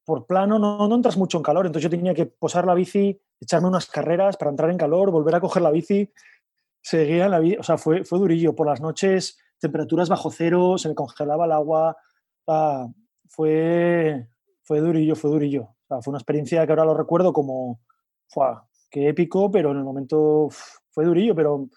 por 0.05 0.27
plano 0.27 0.59
no, 0.59 0.87
no, 0.87 0.95
entras 0.95 1.17
mucho 1.17 1.37
en 1.37 1.43
calor, 1.43 1.65
entonces 1.65 1.89
yo 1.89 1.97
tenía 1.97 2.13
que 2.13 2.27
posar 2.27 2.67
la 2.67 2.75
bici, 2.75 3.19
echarme 3.41 3.67
unas 3.67 3.87
carreras 3.87 4.37
para 4.37 4.51
entrar 4.51 4.69
en 4.69 4.77
calor, 4.77 5.09
volver 5.09 5.33
a 5.33 5.39
coger 5.39 5.63
la 5.63 5.71
bici, 5.71 6.11
seguía 6.81 7.25
en 7.25 7.31
la 7.31 7.39
bici, 7.39 7.57
o 7.57 7.63
sea, 7.63 7.79
fue, 7.79 8.03
fue 8.03 8.19
durillo. 8.19 8.53
Por 8.53 8.67
las 8.67 8.79
noches, 8.79 9.39
temperaturas 9.59 10.07
bajo 10.07 10.29
cero, 10.29 10.77
se 10.77 10.87
me 10.87 10.93
congelaba 10.93 11.45
el 11.45 11.51
agua, 11.51 11.97
fue, 13.27 14.27
fue 14.61 14.79
durillo, 14.79 15.15
fue 15.15 15.31
durillo 15.31 15.74
fue 15.87 16.11
una 16.11 16.17
experiencia 16.17 16.65
que 16.65 16.71
ahora 16.71 16.85
lo 16.85 16.93
recuerdo 16.93 17.33
como, 17.33 17.79
fue, 18.27 18.47
qué 18.89 19.09
épico, 19.09 19.51
pero 19.51 19.71
en 19.71 19.77
el 19.77 19.83
momento 19.83 20.49
fue 20.91 21.05
durillo, 21.05 21.35
pero 21.35 21.69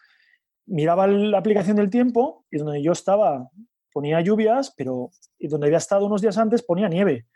miraba 0.67 1.07
la 1.07 1.39
aplicación 1.39 1.77
del 1.77 1.91
tiempo 1.91 2.45
y 2.51 2.59
donde 2.59 2.83
yo 2.83 2.93
estaba 2.93 3.51
ponía 3.93 4.21
lluvias, 4.21 4.73
pero 4.77 5.11
y 5.39 5.49
donde 5.49 5.67
había 5.67 5.79
estado 5.79 6.07
unos 6.07 6.21
días 6.21 6.39
antes 6.39 6.63
ponía 6.63 6.89
nieve. 6.89 7.27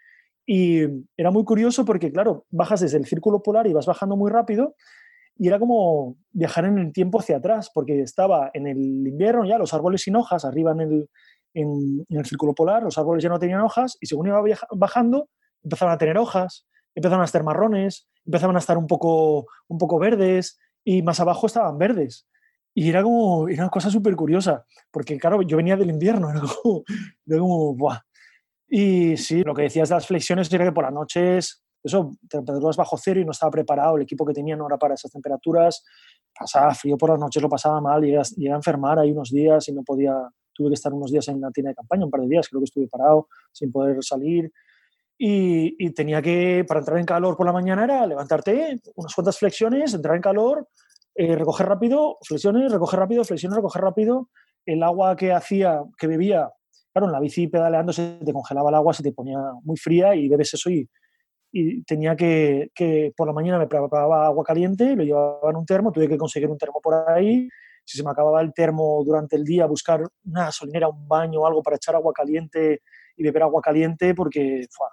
Y 0.47 0.83
era 1.17 1.31
muy 1.31 1.45
curioso 1.45 1.85
porque, 1.85 2.13
claro, 2.13 2.47
bajas 2.51 2.81
desde 2.81 2.99
el 2.99 3.07
círculo 3.07 3.43
polar 3.43 3.67
y 3.67 3.73
vas 3.73 3.87
bajando 3.87 4.17
muy 4.17 4.31
rápido 4.31 4.75
y 5.37 5.49
era 5.49 5.59
como 5.59 6.17
viajar 6.31 6.67
en 6.67 6.79
el 6.79 6.93
tiempo 6.93 7.19
hacia 7.19 7.39
atrás, 7.39 7.71
porque 7.73 8.01
estaba 8.03 8.51
en 8.55 8.67
el 8.67 8.79
invierno 8.79 9.45
ya 9.45 9.59
los 9.59 9.73
árboles 9.73 10.03
sin 10.03 10.15
hojas, 10.17 10.45
arriba 10.45 10.73
en 10.73 12.07
el 12.09 12.27
círculo 12.27 12.55
polar, 12.55 12.83
los 12.83 12.99
árboles 12.99 13.23
ya 13.23 13.31
no 13.31 13.39
tenían 13.39 13.63
hojas 13.63 13.97
y 14.01 14.07
según 14.07 14.29
iba 14.29 14.43
bajando 14.73 15.29
empezaron 15.63 15.95
a 15.95 15.99
tener 15.99 16.19
hojas, 16.19 16.67
empezaron 16.95 17.23
a 17.23 17.27
estar 17.27 17.43
marrones, 17.43 18.09
empezaban 18.25 18.57
a 18.57 18.59
estar 18.59 18.79
un 18.79 18.87
poco, 18.87 19.47
un 19.69 19.79
poco 19.79 19.99
verdes 19.99 20.59
y 20.85 21.03
más 21.03 21.21
abajo 21.21 21.47
estaban 21.47 21.79
verdes. 21.79 22.27
Y 22.75 22.89
era 22.89 23.03
como, 23.03 23.49
era 23.49 23.65
una 23.65 23.71
cosa 23.71 23.91
súper 23.91 24.17
curiosa, 24.17 24.65
porque 24.91 25.19
claro, 25.19 25.43
yo 25.43 25.57
venía 25.57 25.77
del 25.77 25.91
invierno, 25.91 26.31
era 26.31 26.41
como, 26.41 26.85
era 27.27 27.39
como 27.39 27.75
¡buah! 27.75 28.01
Y 28.69 29.19
sí, 29.19 29.43
lo 29.43 29.55
que 29.55 29.63
decías 29.63 29.91
de 29.91 29.97
las 29.97 30.07
flexiones 30.07 30.51
era 30.51 30.65
que 30.65 30.73
por 30.73 30.85
las 30.85 30.93
noches, 30.93 31.63
eso, 31.83 32.17
temperaturas 32.29 32.77
bajo 32.77 32.97
cero 32.97 33.21
y 33.21 33.25
no 33.25 33.33
estaba 33.33 33.51
preparado, 33.51 33.97
el 33.97 34.03
equipo 34.05 34.25
que 34.25 34.33
tenía 34.33 34.57
no 34.57 34.67
era 34.67 34.79
para 34.79 34.95
esas 34.95 35.11
temperaturas, 35.11 35.85
pasaba 36.39 36.75
frío 36.75 36.97
por 36.97 37.11
las 37.11 37.19
noches, 37.19 37.43
lo 37.43 37.51
pasaba 37.51 37.83
mal, 37.83 38.01
llegué 38.01 38.19
a, 38.19 38.57
enfermar 38.57 38.99
ahí 38.99 39.13
unos 39.13 39.31
días 39.31 39.69
y 39.69 39.73
no 39.73 39.83
podía, 39.83 40.15
tuve 40.55 40.69
que 40.69 40.75
estar 40.75 40.93
unos 40.93 41.11
días 41.11 41.29
en 41.29 41.41
la 41.43 41.51
tienda 41.51 41.69
de 41.71 41.75
campaña, 41.75 42.07
un 42.07 42.11
par 42.11 42.23
de 42.23 42.29
días, 42.29 42.49
creo 42.49 42.61
que 42.61 42.65
estuve 42.65 42.89
parado, 42.89 43.29
sin 43.53 43.71
poder 43.71 44.03
salir, 44.03 44.51
y, 45.19 45.91
tenía 45.93 46.21
que, 46.21 46.65
para 46.67 46.81
entrar 46.81 46.99
en 46.99 47.07
calor 47.07 47.37
por 47.37 47.47
la 47.47 47.53
mañana, 47.53 47.85
era 47.85 48.07
levantarte 48.07 48.81
unas 48.97 49.15
cuantas 49.15 49.39
flexiones, 49.39 49.95
entrar 49.95 50.17
en 50.17 50.23
calor, 50.23 50.69
eh, 51.15 51.37
recoger 51.37 51.69
rápido, 51.69 52.19
flexiones, 52.23 52.73
recoger 52.73 52.99
rápido, 53.01 53.25
flexiones, 53.25 53.57
recoger 53.57 53.83
rápido. 53.83 54.31
El 54.67 54.83
agua 54.83 55.15
que 55.17 55.33
hacía, 55.33 55.81
que 55.99 56.07
bebía, 56.07 56.51
claro, 56.93 57.07
en 57.07 57.13
la 57.13 57.21
bici 57.21 57.49
pedaleando 57.49 57.93
se 57.93 58.19
te 58.25 58.33
congelaba 58.33 58.71
el 58.71 58.77
agua, 58.77 58.95
se 58.95 59.03
te 59.03 59.13
ponía 59.13 59.39
muy 59.63 59.77
fría 59.77 60.15
y 60.15 60.29
bebes 60.29 60.55
eso 60.55 60.71
y, 60.71 60.89
y 61.53 61.83
tenía 61.85 62.17
que, 62.17 62.71
que, 62.75 63.13
por 63.17 63.27
la 63.27 63.33
mañana 63.33 63.59
me 63.59 63.67
preparaba 63.67 64.27
agua 64.27 64.45
caliente, 64.45 64.97
lo 64.97 65.05
llevaba 65.05 65.51
en 65.51 65.57
un 65.57 65.67
termo, 65.67 65.93
tuve 65.93 66.09
que 66.09 66.19
conseguir 66.19 66.49
un 66.49 66.59
termo 66.59 66.81
por 66.83 67.09
ahí. 67.11 67.49
Si 67.85 67.99
se 67.99 68.05
me 68.05 68.11
acababa 68.11 68.41
el 68.41 68.55
termo 68.55 69.03
durante 69.05 69.37
el 69.37 69.45
día, 69.45 69.67
buscar 69.67 70.03
una 70.25 70.47
gasolinera, 70.47 70.89
un 70.89 71.07
baño 71.07 71.41
o 71.41 71.47
algo 71.47 71.63
para 71.63 71.77
echar 71.77 71.95
agua 71.95 72.13
caliente 72.13 72.81
y 73.17 73.23
beber 73.23 73.43
agua 73.43 73.61
caliente 73.61 74.15
porque 74.15 74.67
fue, 74.71 74.87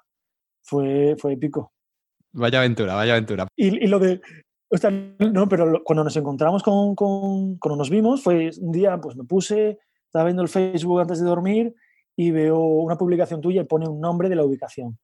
fue 0.69 1.33
épico. 1.33 1.73
Vaya 2.31 2.59
aventura, 2.59 2.95
vaya 2.95 3.13
aventura. 3.13 3.47
Y, 3.55 3.87
lo 3.87 3.99
de, 3.99 4.21
no, 5.31 5.49
pero 5.49 5.83
cuando 5.83 6.03
nos 6.03 6.15
encontramos 6.15 6.61
con, 6.61 6.95
con, 6.95 7.57
cuando 7.57 7.77
nos 7.77 7.89
vimos, 7.89 8.21
fue 8.21 8.51
un 8.59 8.71
día, 8.71 8.99
pues 9.01 9.15
me 9.15 9.23
puse, 9.23 9.79
estaba 10.05 10.25
viendo 10.25 10.43
el 10.43 10.49
Facebook 10.49 11.01
antes 11.01 11.19
de 11.19 11.25
dormir 11.25 11.73
y 12.15 12.31
veo 12.31 12.59
una 12.59 12.97
publicación 12.97 13.41
tuya 13.41 13.61
y 13.61 13.65
pone 13.65 13.87
un 13.87 13.99
nombre 13.99 14.29
de 14.29 14.35
la 14.35 14.43
ubicación. 14.43 14.97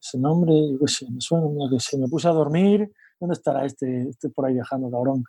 Ese 0.00 0.18
nombre, 0.18 0.52
yo 0.72 0.78
qué 0.78 0.88
sé, 0.88 1.06
me 1.10 1.20
suena, 1.20 1.48
que 1.70 1.80
sé, 1.80 1.98
me 1.98 2.08
puse 2.08 2.28
a 2.28 2.32
dormir. 2.32 2.90
¿Dónde 3.18 3.34
estará 3.34 3.64
este, 3.64 4.08
este 4.08 4.28
por 4.30 4.46
ahí 4.46 4.54
viajando, 4.54 4.90
cabrón? 4.90 5.24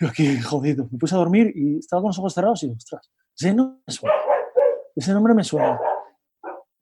Yo 0.00 0.08
aquí, 0.08 0.40
jodido. 0.40 0.88
Me 0.90 0.98
puse 0.98 1.14
a 1.14 1.18
dormir 1.18 1.52
y 1.54 1.78
estaba 1.78 2.02
con 2.02 2.08
los 2.08 2.18
ojos 2.18 2.34
cerrados 2.34 2.62
y, 2.64 2.70
ostras, 2.70 3.10
ese 3.36 3.54
nombre 3.54 3.82
me 3.86 3.92
suena. 3.92 4.14
Ese 4.96 5.12
nombre 5.12 5.34
me 5.34 5.44
suena. 5.44 5.78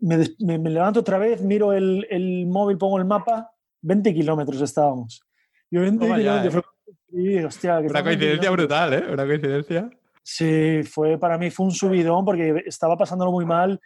Me, 0.03 0.59
me, 0.59 0.71
levanto 0.71 1.01
otra 1.01 1.17
vez, 1.17 1.43
miro 1.43 1.73
el, 1.73 2.07
el, 2.11 2.47
móvil, 2.47 2.77
pongo 2.77 2.99
el 2.99 3.05
mapa, 3.05 3.53
20 3.83 4.13
kilómetros 4.13 4.61
estábamos. 4.61 5.23
Yo 5.71 5.81
20 5.81 6.05
kilómetros. 6.05 6.65
Eh. 7.15 7.45
hostia, 7.45 7.79
Una 7.79 8.03
coincidencia 8.03 8.51
brutal, 8.51 8.95
¿eh? 8.95 9.05
Una 9.13 9.25
coincidencia. 9.25 9.91
Sí, 10.23 10.83
fue 10.83 11.19
para 11.19 11.39
mí 11.39 11.51
fue 11.51 11.67
un 11.67 11.73
subidón 11.73 12.25
porque 12.25 12.63
estaba 12.67 12.97
pasándolo 12.97 13.31
muy 13.33 13.45
mal 13.45 13.81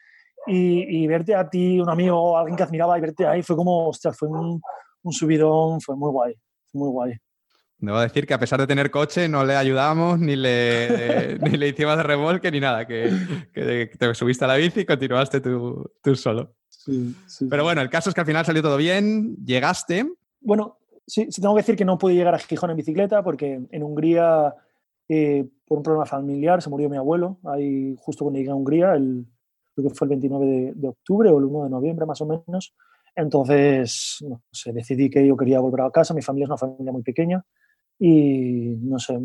y, 0.46 1.06
verte 1.06 1.34
a 1.34 1.48
ti, 1.48 1.80
un 1.80 1.90
amigo, 1.90 2.38
alguien 2.38 2.56
que 2.56 2.62
admiraba 2.62 2.96
y 2.96 3.00
verte 3.00 3.26
ahí 3.26 3.42
fue 3.42 3.56
como, 3.56 3.88
hostia, 3.88 4.12
fue 4.12 4.28
un, 4.28 4.60
un 5.02 5.12
subidón, 5.12 5.80
fue 5.80 5.96
muy 5.96 6.10
guay, 6.10 6.34
muy 6.72 6.88
guay. 6.88 7.12
Debo 7.78 8.00
decir 8.00 8.26
que 8.26 8.34
a 8.34 8.38
pesar 8.38 8.58
de 8.58 8.66
tener 8.66 8.90
coche 8.90 9.28
no 9.28 9.44
le 9.44 9.54
ayudamos, 9.54 10.18
ni 10.18 10.34
le, 10.34 11.38
ni 11.42 11.50
le 11.58 11.68
hicimos 11.68 11.96
de 11.96 12.02
remolque, 12.02 12.50
ni 12.50 12.60
nada, 12.60 12.86
que, 12.86 13.10
que, 13.52 13.90
te 13.98 14.14
subiste 14.14 14.44
a 14.44 14.48
la 14.48 14.56
bici 14.56 14.80
y 14.80 14.86
continuaste 14.86 15.40
tú, 15.40 15.90
tú 16.02 16.16
solo. 16.16 16.54
Sí, 16.68 17.14
sí, 17.26 17.46
Pero 17.50 17.64
bueno, 17.64 17.82
el 17.82 17.90
caso 17.90 18.08
es 18.08 18.14
que 18.14 18.20
al 18.20 18.26
final 18.26 18.46
salió 18.46 18.62
todo 18.62 18.76
bien, 18.76 19.36
llegaste. 19.44 20.06
Bueno, 20.40 20.78
sí, 21.06 21.26
sí 21.30 21.40
tengo 21.40 21.54
que 21.54 21.60
decir 21.60 21.76
que 21.76 21.84
no 21.84 21.98
pude 21.98 22.14
llegar 22.14 22.34
a 22.34 22.38
Gijón 22.38 22.70
en 22.70 22.76
bicicleta 22.76 23.22
porque 23.22 23.60
en 23.70 23.82
Hungría 23.82 24.54
eh, 25.08 25.46
por 25.66 25.78
un 25.78 25.84
problema 25.84 26.06
familiar, 26.06 26.62
se 26.62 26.70
murió 26.70 26.88
mi 26.88 26.96
abuelo, 26.96 27.38
ahí 27.44 27.94
justo 27.98 28.24
cuando 28.24 28.38
llegué 28.38 28.50
a 28.50 28.54
Hungría, 28.54 28.94
el, 28.94 29.26
creo 29.74 29.88
que 29.88 29.94
fue 29.94 30.06
el 30.06 30.10
29 30.10 30.72
de, 30.74 30.88
octubre 30.88 31.28
o 31.28 31.38
el 31.38 31.44
1 31.44 31.64
de 31.64 31.70
noviembre 31.70 32.06
más 32.06 32.20
o 32.22 32.26
menos. 32.26 32.74
Entonces, 33.14 34.18
no 34.28 34.42
sé, 34.50 34.72
decidí 34.72 35.10
que 35.10 35.26
yo 35.26 35.36
quería 35.36 35.60
volver 35.60 35.82
a 35.82 35.90
casa, 35.90 36.14
mi 36.14 36.22
familia 36.22 36.44
es 36.44 36.50
una 36.50 36.58
familia 36.58 36.92
muy 36.92 37.02
pequeña 37.02 37.44
y, 37.98 38.76
no 38.80 38.98
sé, 38.98 39.18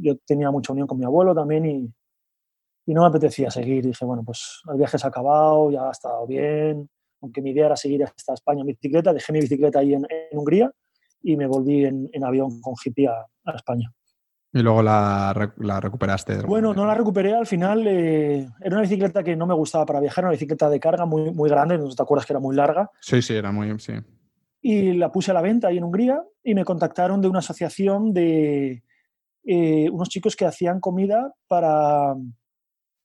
yo 0.00 0.16
tenía 0.26 0.50
mucha 0.50 0.72
unión 0.72 0.86
con 0.86 0.98
mi 0.98 1.04
abuelo 1.04 1.34
también 1.34 1.66
y, 1.66 1.92
y 2.86 2.94
no 2.94 3.02
me 3.02 3.08
apetecía 3.08 3.50
seguir. 3.50 3.84
Dije, 3.84 4.04
bueno, 4.04 4.22
pues 4.24 4.62
el 4.70 4.78
viaje 4.78 4.98
se 4.98 5.06
ha 5.06 5.10
acabado, 5.10 5.70
ya 5.70 5.88
ha 5.88 5.90
estado 5.90 6.26
bien, 6.26 6.88
aunque 7.20 7.42
mi 7.42 7.50
idea 7.50 7.66
era 7.66 7.76
seguir 7.76 8.04
hasta 8.04 8.34
España 8.34 8.60
en 8.60 8.68
bicicleta, 8.68 9.12
dejé 9.12 9.32
mi 9.32 9.40
bicicleta 9.40 9.80
ahí 9.80 9.94
en, 9.94 10.06
Hungría 10.32 10.70
y 11.22 11.36
me 11.36 11.46
volví 11.46 11.84
en, 11.84 12.24
avión 12.24 12.60
con 12.60 12.74
hippie 12.84 13.08
a 13.08 13.54
España. 13.54 13.92
Y 14.54 14.62
luego 14.62 14.84
la, 14.84 15.52
la 15.56 15.80
recuperaste. 15.80 16.42
Bueno, 16.42 16.72
no 16.72 16.86
la 16.86 16.94
recuperé 16.94 17.34
al 17.34 17.44
final. 17.44 17.84
Eh, 17.88 18.48
era 18.60 18.76
una 18.76 18.82
bicicleta 18.82 19.24
que 19.24 19.34
no 19.34 19.46
me 19.46 19.54
gustaba 19.54 19.84
para 19.84 19.98
viajar, 19.98 20.24
una 20.24 20.30
bicicleta 20.30 20.70
de 20.70 20.78
carga 20.78 21.04
muy, 21.04 21.32
muy 21.32 21.50
grande, 21.50 21.76
no 21.76 21.88
te 21.88 22.00
acuerdas 22.00 22.24
que 22.24 22.34
era 22.34 22.40
muy 22.40 22.54
larga. 22.54 22.88
Sí, 23.00 23.20
sí, 23.20 23.34
era 23.34 23.50
muy, 23.50 23.76
sí. 23.80 23.94
Y 24.64 24.94
la 24.94 25.12
puse 25.12 25.30
a 25.30 25.34
la 25.34 25.42
venta 25.42 25.68
ahí 25.68 25.76
en 25.76 25.84
Hungría 25.84 26.22
y 26.42 26.54
me 26.54 26.64
contactaron 26.64 27.20
de 27.20 27.28
una 27.28 27.40
asociación 27.40 28.14
de 28.14 28.82
eh, 29.44 29.90
unos 29.90 30.08
chicos 30.08 30.36
que 30.36 30.46
hacían 30.46 30.80
comida 30.80 31.34
para, 31.46 32.14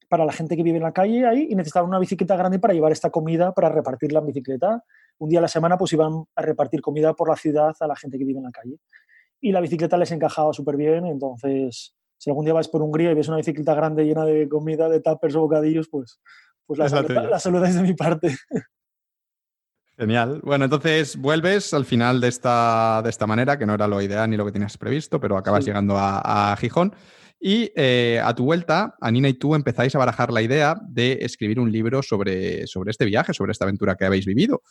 para 0.08 0.24
la 0.24 0.32
gente 0.32 0.56
que 0.56 0.64
vive 0.64 0.78
en 0.78 0.84
la 0.84 0.94
calle 0.94 1.26
ahí 1.26 1.48
y 1.50 1.56
necesitaban 1.56 1.90
una 1.90 2.00
bicicleta 2.00 2.38
grande 2.38 2.60
para 2.60 2.74
llevar 2.74 2.94
esta 2.94 3.10
comida 3.10 3.54
para 3.54 3.68
repartirla 3.68 4.20
en 4.20 4.28
bicicleta. 4.28 4.86
Un 5.18 5.30
día 5.30 5.40
a 5.40 5.42
la 5.42 5.50
semana 5.50 5.78
pues 5.78 5.92
iban 5.92 6.24
a 6.34 6.42
repartir 6.42 6.82
comida 6.82 7.14
por 7.14 7.28
la 7.28 7.36
ciudad 7.36 7.76
a 7.78 7.88
la 7.88 7.96
gente 7.98 8.18
que 8.18 8.24
vive 8.24 8.40
en 8.40 8.46
la 8.46 8.52
calle 8.52 8.78
y 9.42 9.52
la 9.52 9.62
bicicleta 9.62 9.98
les 9.98 10.12
encajaba 10.12 10.54
súper 10.54 10.78
bien, 10.78 11.06
entonces 11.06 11.96
si 12.18 12.30
algún 12.30 12.46
día 12.46 12.54
vais 12.54 12.68
por 12.68 12.82
Hungría 12.82 13.12
y 13.12 13.16
ves 13.16 13.30
una 13.30 13.38
bicicleta 13.38 13.74
grande 13.74 14.04
llena 14.04 14.26
de 14.26 14.50
comida, 14.50 14.90
de 14.90 15.00
tuppers 15.00 15.36
o 15.36 15.42
bocadillos, 15.42 15.88
pues, 15.90 16.20
pues 16.66 16.78
la, 16.78 17.40
saludáis 17.40 17.76
de 17.76 17.82
mi 17.82 17.94
parte. 17.94 18.36
Genial. 20.00 20.40
Bueno, 20.44 20.64
entonces 20.64 21.18
vuelves 21.18 21.74
al 21.74 21.84
final 21.84 22.22
de 22.22 22.30
esta, 22.30 23.02
de 23.04 23.10
esta 23.10 23.28
manera, 23.28 23.60
que 23.60 23.66
no 23.66 23.74
era 23.74 23.86
lo 23.86 24.02
ideal 24.02 24.30
ni 24.30 24.38
lo 24.38 24.46
que 24.46 24.54
tenías 24.54 24.78
previsto, 24.78 25.20
pero 25.20 25.36
acabas 25.36 25.66
llegando 25.66 25.98
a, 25.98 26.54
a 26.54 26.56
Gijón. 26.56 26.96
Y 27.42 27.72
eh, 27.76 28.22
a 28.24 28.34
tu 28.34 28.44
vuelta, 28.44 28.96
Anina 29.00 29.30
y 29.30 29.34
tú 29.34 29.56
empezáis 29.56 29.96
a 29.96 29.98
barajar 29.98 30.32
la 30.32 30.42
idea 30.42 30.78
de 30.88 31.20
escribir 31.22 31.60
un 31.60 31.72
libro 31.72 32.02
sobre, 32.02 32.68
sobre 32.68 32.92
este 32.92 33.06
viaje, 33.06 33.34
sobre 33.34 33.54
esta 33.54 33.64
aventura 33.64 33.96
que 33.96 34.06
habéis 34.06 34.26
vivido. 34.26 34.62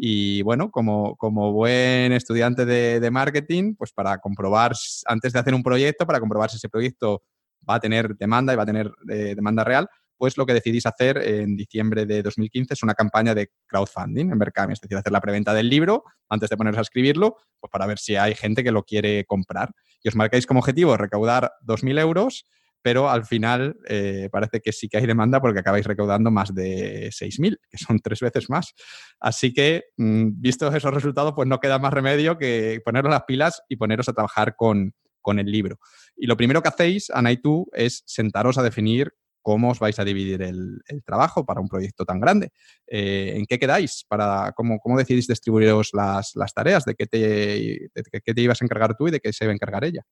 Y 0.00 0.42
bueno, 0.42 0.70
como, 0.70 1.16
como 1.16 1.52
buen 1.52 2.12
estudiante 2.12 2.64
de, 2.64 3.10
marketing, 3.10 3.74
pues 3.76 3.92
para 3.92 4.18
comprobar, 4.18 4.72
antes 5.06 5.32
de 5.32 5.38
hacer 5.38 5.54
un 5.54 5.64
proyecto, 5.64 6.06
para 6.06 6.20
comprobar 6.20 6.50
si 6.50 6.56
ese 6.56 6.68
proyecto 6.68 7.22
va 7.68 7.76
a 7.76 7.80
tener 7.80 8.16
demanda 8.16 8.52
y 8.52 8.56
va 8.56 8.62
a 8.62 8.66
tener 8.66 8.92
eh, 9.08 9.34
demanda 9.34 9.64
real, 9.64 9.88
pues 10.22 10.38
lo 10.38 10.46
que 10.46 10.54
decidís 10.54 10.86
hacer 10.86 11.18
en 11.18 11.56
diciembre 11.56 12.06
de 12.06 12.22
2015 12.22 12.74
es 12.74 12.82
una 12.84 12.94
campaña 12.94 13.34
de 13.34 13.50
crowdfunding 13.66 14.30
en 14.30 14.38
Berkami, 14.38 14.72
es 14.72 14.80
decir, 14.80 14.96
hacer 14.96 15.10
la 15.10 15.20
preventa 15.20 15.52
del 15.52 15.68
libro 15.68 16.04
antes 16.28 16.48
de 16.48 16.56
ponerse 16.56 16.78
a 16.78 16.82
escribirlo, 16.82 17.38
pues 17.58 17.72
para 17.72 17.86
ver 17.86 17.98
si 17.98 18.14
hay 18.14 18.36
gente 18.36 18.62
que 18.62 18.70
lo 18.70 18.84
quiere 18.84 19.24
comprar. 19.24 19.72
Y 20.00 20.08
os 20.08 20.14
marcáis 20.14 20.46
como 20.46 20.60
objetivo 20.60 20.96
recaudar 20.96 21.50
2.000 21.66 21.98
euros, 21.98 22.46
pero 22.82 23.10
al 23.10 23.24
final 23.24 23.74
eh, 23.88 24.28
parece 24.30 24.60
que 24.60 24.70
sí 24.70 24.88
que 24.88 24.98
hay 24.98 25.06
demanda 25.06 25.40
porque 25.40 25.58
acabáis 25.58 25.86
recaudando 25.86 26.30
más 26.30 26.54
de 26.54 27.08
6.000, 27.08 27.58
que 27.68 27.78
son 27.78 27.98
tres 27.98 28.20
veces 28.20 28.48
más. 28.48 28.74
Así 29.18 29.52
que, 29.52 29.86
mm, 29.96 30.40
vistos 30.40 30.72
esos 30.72 30.94
resultados, 30.94 31.32
pues 31.34 31.48
no 31.48 31.58
queda 31.58 31.80
más 31.80 31.92
remedio 31.92 32.38
que 32.38 32.80
poneros 32.84 33.10
las 33.10 33.24
pilas 33.24 33.60
y 33.68 33.74
poneros 33.74 34.08
a 34.08 34.12
trabajar 34.12 34.54
con, 34.54 34.94
con 35.20 35.40
el 35.40 35.46
libro. 35.46 35.80
Y 36.16 36.26
lo 36.28 36.36
primero 36.36 36.62
que 36.62 36.68
hacéis, 36.68 37.10
Ana 37.10 37.32
y 37.32 37.38
tú, 37.38 37.68
es 37.72 38.04
sentaros 38.06 38.56
a 38.56 38.62
definir 38.62 39.12
cómo 39.42 39.70
os 39.70 39.78
vais 39.78 39.98
a 39.98 40.04
dividir 40.04 40.40
el, 40.42 40.80
trabajo 41.04 41.44
para 41.44 41.60
un 41.60 41.68
proyecto 41.68 42.04
tan 42.04 42.20
grande. 42.20 42.50
Eh, 42.86 43.34
¿En 43.36 43.44
qué 43.46 43.58
quedáis? 43.58 44.04
Para, 44.08 44.52
cómo, 44.56 44.78
¿Cómo 44.78 44.96
decidís 44.96 45.26
distribuiros 45.26 45.90
las, 45.92 46.32
tareas? 46.54 46.84
¿De 46.84 46.94
qué, 46.94 47.06
te, 47.06 47.90
qué 48.24 48.34
te 48.34 48.40
ibas 48.40 48.62
a 48.62 48.64
encargar 48.64 48.96
tú 48.96 49.08
y 49.08 49.10
de 49.10 49.20
qué 49.20 49.32
se 49.32 49.44
iba 49.44 49.52
a 49.52 49.54
encargar 49.54 49.84
ella? 49.84 50.02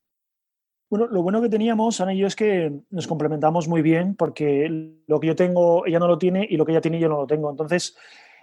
Bueno, 0.91 1.07
lo 1.07 1.23
bueno 1.23 1.41
que 1.41 1.49
teníamos, 1.49 2.01
Ana 2.01 2.13
y 2.13 2.19
yo, 2.19 2.27
es 2.27 2.35
que 2.35 2.73
nos 2.91 3.07
complementamos 3.07 3.69
muy 3.69 3.81
bien 3.81 4.17
porque 4.17 4.97
lo 5.07 5.21
que 5.21 5.29
yo 5.29 5.37
tengo, 5.37 5.87
ella 5.87 6.01
no 6.01 6.09
lo 6.09 6.19
tiene 6.19 6.45
y 6.51 6.57
lo 6.57 6.67
que 6.67 6.73
ella 6.73 6.81
tiene, 6.81 6.99
yo 6.99 7.09
no 7.09 7.19
lo 7.19 7.27
tengo. 7.29 7.49
Entonces, 7.49 7.97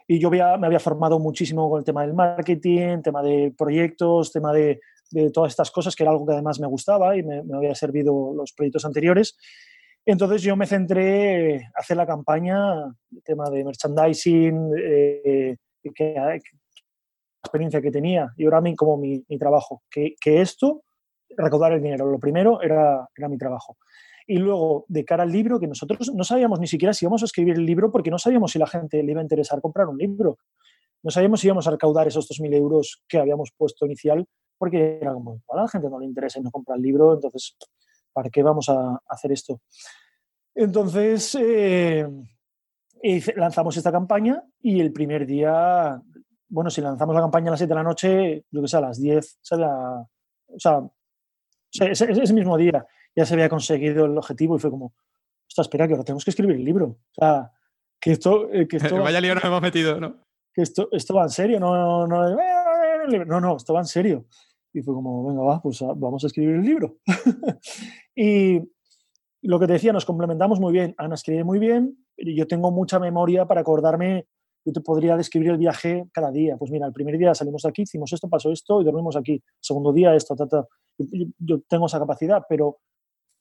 y 0.08 0.18
yo 0.20 0.32
me 0.32 0.40
había 0.42 0.80
formado 0.80 1.20
muchísimo 1.20 1.70
con 1.70 1.80
el 1.80 1.84
tema 1.84 2.04
del 2.04 2.14
marketing, 2.14 3.02
tema 3.02 3.22
de 3.22 3.54
proyectos, 3.58 4.32
tema 4.32 4.54
de, 4.54 4.80
todas 5.34 5.52
estas 5.52 5.72
cosas, 5.72 5.94
que 5.94 6.04
era 6.04 6.12
algo 6.12 6.26
que 6.26 6.34
además 6.34 6.58
me 6.62 6.68
gustaba 6.68 7.18
y 7.18 7.24
me, 7.24 7.44
me 7.44 7.58
había 7.58 7.76
servido 7.76 8.34
los 8.34 8.54
proyectos 8.54 8.86
anteriores. 8.86 9.38
Entonces 10.10 10.42
yo 10.42 10.56
me 10.56 10.66
centré 10.66 11.56
en 11.56 11.62
hacer 11.76 11.98
la 11.98 12.08
campaña, 12.08 12.86
el 13.12 13.24
tema 13.26 13.50
de 13.50 13.66
merchandising, 13.66 14.72
eh, 14.82 15.58
que, 15.94 16.14
la 16.16 16.40
experiencia 17.44 17.82
que 17.82 17.92
tenía 17.92 18.32
y 18.38 18.46
ahora 18.46 18.64
como 18.78 18.96
mi, 18.96 19.22
trabajo, 19.38 19.84
que, 19.92 20.16
esto, 20.24 20.84
recaudar 21.36 21.74
el 21.74 21.82
dinero, 21.82 22.06
lo 22.06 22.20
primero 22.20 22.62
era, 22.62 23.06
era 23.18 23.28
mi 23.28 23.38
trabajo. 23.38 23.76
Y 24.26 24.38
luego, 24.38 24.86
de 24.88 25.04
cara 25.04 25.24
al 25.24 25.32
libro, 25.32 25.60
que 25.60 25.68
nosotros 25.68 26.10
no 26.16 26.24
sabíamos 26.24 26.62
ni 26.62 26.68
siquiera 26.68 26.94
si 26.94 27.04
íbamos 27.04 27.24
a 27.24 27.26
escribir 27.26 27.56
el 27.56 27.66
libro 27.66 27.92
porque 27.92 28.10
no 28.10 28.18
sabíamos 28.18 28.54
si 28.54 28.60
la 28.60 28.68
gente 28.68 29.04
le 29.04 29.12
iba 29.12 29.20
a 29.20 29.24
interesar 29.24 29.60
comprar 29.60 29.88
un 29.88 29.98
libro. 29.98 30.38
No 31.04 31.12
sabíamos 31.12 31.42
si 31.42 31.48
íbamos 31.48 31.68
a 31.68 31.72
recaudar 31.72 32.08
esos 32.08 32.30
2.000 32.30 32.56
euros 32.56 33.04
que 33.10 33.18
habíamos 33.18 33.52
puesto 33.58 33.86
inicial 33.86 34.26
porque 34.58 35.00
era 35.02 35.12
como, 35.12 35.42
a 35.50 35.58
la 35.58 35.68
gente 35.68 35.90
no 35.90 36.00
le 36.00 36.06
interesa 36.06 36.40
y 36.40 36.44
no 36.44 36.50
compra 36.50 36.76
el 36.76 36.82
libro, 36.82 37.14
entonces 37.14 37.58
¿para 38.14 38.30
qué 38.30 38.44
vamos 38.44 38.70
a 38.70 39.02
hacer 39.08 39.32
esto? 39.32 39.62
Entonces, 40.56 41.38
eh, 41.40 42.08
lanzamos 43.36 43.78
esta 43.78 43.92
campaña 43.92 44.44
y 44.60 44.80
el 44.80 44.92
primer 44.92 45.26
día, 45.26 46.02
bueno, 46.50 46.70
si 46.70 46.82
lanzamos 46.82 47.14
la 47.14 47.22
campaña 47.22 47.50
a 47.50 47.52
las 47.52 47.60
7 47.60 47.70
de 47.70 47.76
la 47.76 47.84
noche, 47.84 48.46
yo 48.50 48.62
que 48.62 48.68
sé, 48.68 48.78
a 48.78 48.82
las 48.82 49.00
10, 49.00 49.40
o 49.52 50.58
sea, 50.58 50.82
ese, 51.72 52.34
mismo 52.34 52.58
día 52.58 52.86
ya 53.16 53.26
se 53.26 53.36
había 53.36 53.50
conseguido 53.50 54.06
el 54.06 54.18
objetivo 54.18 54.56
y 54.56 54.60
fue 54.60 54.72
como, 54.72 54.94
ostras, 55.48 55.66
espera, 55.66 55.88
que 55.88 55.94
ahora 55.94 56.04
tenemos 56.04 56.24
que 56.26 56.32
escribir 56.32 56.56
el 56.56 56.66
libro. 56.66 56.86
O 56.88 57.14
sea, 57.20 57.52
que 58.00 58.14
esto... 58.14 58.52
Eh, 58.52 58.68
que 58.68 58.78
esto 58.78 58.98
Vaya 59.04 59.22
lío 59.22 59.36
nos 59.36 59.44
hemos 59.44 59.62
metido, 59.62 60.00
¿no? 60.00 60.24
Que 60.54 60.64
esto, 60.64 60.90
esto 60.92 61.14
va 61.14 61.24
en 61.24 61.30
serio, 61.30 61.60
no, 61.60 62.08
no, 62.08 62.36
no, 63.26 63.42
no, 63.42 63.58
esto 63.58 63.74
va 63.74 63.82
en 63.82 63.86
serio. 63.86 64.26
Y 64.78 64.84
fue 64.84 64.94
como, 64.94 65.28
venga, 65.28 65.42
va, 65.42 65.62
pues 65.62 65.82
ah, 65.82 65.94
vamos 65.96 66.24
a 66.24 66.28
escribir 66.28 66.56
el 66.56 66.62
libro. 66.62 66.98
y 68.16 68.62
lo 69.42 69.60
que 69.60 69.66
te 69.66 69.74
decía, 69.74 69.92
nos 69.92 70.06
complementamos 70.06 70.60
muy 70.60 70.72
bien. 70.72 70.94
Ana 70.98 71.16
escribe 71.16 71.44
muy 71.44 71.58
bien, 71.58 71.98
yo 72.18 72.48
tengo 72.48 72.72
mucha 72.72 73.00
memoria 73.00 73.46
para 73.48 73.62
acordarme, 73.62 74.28
yo 74.66 74.74
te 74.74 74.82
podría 74.82 75.18
describir 75.18 75.50
el 75.50 75.58
viaje 75.58 76.08
cada 76.12 76.30
día. 76.30 76.58
Pues 76.58 76.70
mira, 76.70 76.86
el 76.86 76.94
primer 76.94 77.18
día 77.18 77.34
salimos 77.34 77.64
de 77.64 77.70
aquí, 77.70 77.84
hicimos 77.84 78.14
esto, 78.14 78.30
pasó 78.30 78.52
esto 78.52 78.82
y 78.82 78.86
dormimos 78.86 79.16
aquí. 79.16 79.42
segundo 79.60 79.94
día 79.94 80.14
esto, 80.14 80.36
ta, 80.36 80.68
Yo, 81.40 81.62
tengo 81.68 81.88
esa 81.88 82.00
capacidad, 82.00 82.44
pero 82.48 82.78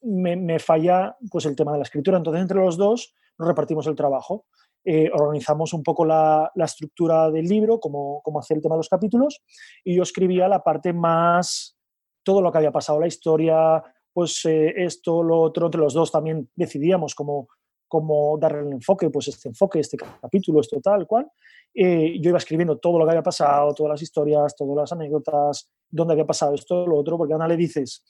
me, 0.03 0.59
falla 0.59 1.17
pues 1.31 1.45
el 1.45 1.57
tema 1.57 1.73
de 1.73 1.79
la 1.79 1.85
escritura. 1.85 2.17
Entonces, 2.17 2.41
entre 2.41 2.59
los 2.59 2.79
dos 2.79 3.15
nos 3.39 3.49
repartimos 3.49 3.87
el 3.87 3.95
trabajo. 3.95 4.47
Eh, 4.89 5.11
organizamos 5.13 5.73
un 5.73 5.83
poco 5.83 6.05
la, 6.05 6.53
estructura 6.55 7.29
del 7.33 7.47
libro, 7.47 7.81
cómo, 7.81 8.21
cómo 8.23 8.41
el 8.49 8.63
tema 8.63 8.77
de 8.77 8.79
los 8.79 8.89
capítulos, 8.89 9.43
y 9.83 9.97
yo 9.97 10.05
escribía 10.05 10.47
la 10.47 10.63
parte 10.63 10.93
más, 10.93 11.77
todo 12.23 12.41
lo 12.41 12.53
que 12.53 12.59
había 12.59 12.71
pasado, 12.71 13.01
la 13.01 13.09
historia, 13.09 13.83
pues 14.13 14.45
eh, 14.45 14.73
esto, 14.77 15.25
lo 15.25 15.41
otro, 15.41 15.67
entre 15.67 15.81
los 15.81 15.93
dos 15.93 16.13
también 16.13 16.49
decidíamos 16.55 17.17
cómo, 17.17 17.49
cómo 17.89 18.39
darle 18.39 18.61
el 18.61 18.73
enfoque, 18.75 19.11
pues 19.11 19.27
este 19.27 19.49
enfoque, 19.49 19.81
este 19.81 19.97
capítulo, 19.97 20.61
esto 20.61 20.81
tal, 20.81 21.05
cual. 21.05 21.33
Eh, 21.75 22.21
yo 22.21 22.29
iba 22.31 22.39
escribiendo 22.39 22.79
todo 22.79 23.01
lo 23.01 23.05
que 23.05 23.11
había 23.11 23.25
pasado, 23.25 23.75
todas 23.75 23.91
las 23.91 24.03
historias, 24.03 24.55
todas 24.55 24.77
las 24.77 24.93
anécdotas, 24.93 25.69
dónde 25.91 26.13
había 26.13 26.27
pasado 26.27 26.55
esto, 26.55 26.87
lo 26.87 26.97
otro, 26.97 27.19
porque 27.19 27.33
a 27.33 27.37
Ana 27.37 27.49
le 27.49 27.57
dices, 27.57 28.05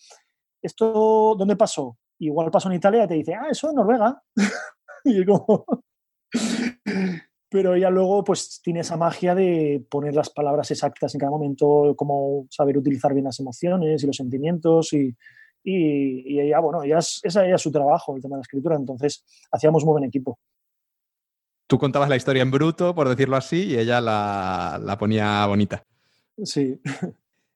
¿esto 0.61 1.35
dónde 1.39 1.57
pasó? 1.57 1.97
Igual 2.19 2.51
pasó 2.51 2.69
en 2.69 2.77
Italia 2.77 3.05
y 3.05 3.09
te 3.09 3.15
dice, 3.15 3.35
ah, 3.35 3.49
eso 3.51 3.71
en 3.71 3.77
Noruega. 3.77 4.23
y 5.05 5.25
como... 5.25 5.65
Pero 7.49 7.75
ella 7.75 7.91
luego 7.91 8.25
pues 8.25 8.61
tiene 8.63 8.81
esa 8.81 8.97
magia 8.97 9.35
de 9.35 9.85
poner 9.89 10.15
las 10.15 10.31
palabras 10.31 10.71
exactas 10.71 11.15
en 11.15 11.21
cada 11.21 11.31
momento, 11.31 11.95
como 11.97 12.47
saber 12.51 12.77
utilizar 12.77 13.15
bien 13.15 13.25
las 13.25 13.39
emociones 13.39 14.03
y 14.03 14.07
los 14.07 14.17
sentimientos 14.17 14.93
y, 14.93 15.15
y, 15.63 16.41
ella, 16.41 16.61
bueno, 16.61 16.83
ella 16.83 16.99
es, 16.99 17.21
esa 17.23 17.47
es 17.47 17.61
su 17.61 17.71
trabajo, 17.71 18.17
el 18.17 18.23
tema 18.23 18.37
de 18.37 18.41
la 18.41 18.43
escritura, 18.43 18.77
entonces 18.77 19.25
hacíamos 19.51 19.85
muy 19.85 19.93
buen 19.93 20.05
equipo. 20.05 20.39
Tú 21.67 21.79
contabas 21.79 22.09
la 22.09 22.17
historia 22.17 22.43
en 22.43 22.53
bruto, 22.53 22.95
por 22.95 23.09
decirlo 23.09 23.37
así, 23.37 23.65
y 23.65 23.77
ella 23.77 24.01
la, 24.01 24.81
la 24.83 24.97
ponía 24.97 25.45
bonita. 25.47 25.85
Sí. 26.43 26.81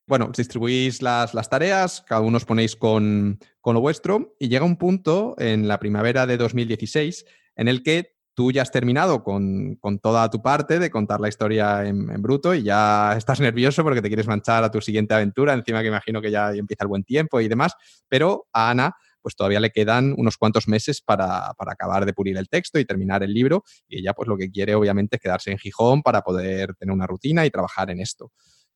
Bueno, 0.06 0.32
distribuís 0.36 1.02
las, 1.02 1.34
las, 1.34 1.48
tareas, 1.48 2.00
cada 2.00 2.20
uno 2.20 2.38
os 2.38 2.44
ponéis 2.44 2.74
con, 2.74 3.38
con, 3.60 3.74
lo 3.74 3.80
vuestro 3.80 4.34
y 4.40 4.48
llega 4.48 4.64
un 4.64 4.74
punto 4.74 5.36
en 5.38 5.68
la 5.68 5.78
primavera 5.78 6.26
de 6.26 6.36
2016 6.36 7.26
en 7.54 7.68
el 7.68 7.84
que 7.84 8.16
tú 8.40 8.50
ya 8.50 8.62
has 8.62 8.70
terminado 8.70 9.22
con, 9.22 9.78
toda 10.02 10.30
tu 10.30 10.40
parte 10.40 10.78
de 10.78 10.88
contar 10.88 11.20
la 11.20 11.28
historia 11.28 11.84
en, 11.84 12.06
bruto 12.22 12.54
y 12.54 12.62
ya 12.62 13.14
estás 13.14 13.38
nervioso 13.38 13.82
porque 13.82 14.00
te 14.00 14.08
quieres 14.08 14.26
manchar 14.26 14.64
a 14.64 14.70
tu 14.70 14.80
siguiente 14.80 15.12
aventura, 15.12 15.52
encima 15.52 15.82
que 15.82 15.88
imagino 15.88 16.22
que 16.22 16.30
ya 16.30 16.50
empieza 16.52 16.84
el 16.84 16.88
buen 16.88 17.04
tiempo 17.04 17.38
y 17.42 17.48
demás, 17.48 17.74
pero 18.08 18.46
a 18.54 18.70
Ana 18.70 18.94
pues 19.20 19.36
todavía 19.36 19.60
le 19.60 19.68
quedan 19.68 20.14
unos 20.16 20.38
cuantos 20.38 20.68
meses 20.68 21.02
para, 21.02 21.50
acabar 21.50 22.06
de 22.06 22.14
pulir 22.14 22.38
el 22.38 22.48
texto 22.48 22.78
y 22.78 22.86
terminar 22.86 23.22
el 23.22 23.34
libro 23.34 23.62
y 23.86 23.98
ella 23.98 24.14
pues 24.14 24.26
lo 24.26 24.38
que 24.38 24.50
quiere 24.50 24.74
obviamente 24.74 25.16
es 25.16 25.20
quedarse 25.20 25.50
en 25.50 25.58
Gijón 25.58 26.00
para 26.00 26.22
poder 26.22 26.74
tener 26.76 26.94
una 26.94 27.06
rutina 27.06 27.44
y 27.44 27.50
trabajar 27.50 27.90
en 27.90 28.00
esto. 28.00 28.32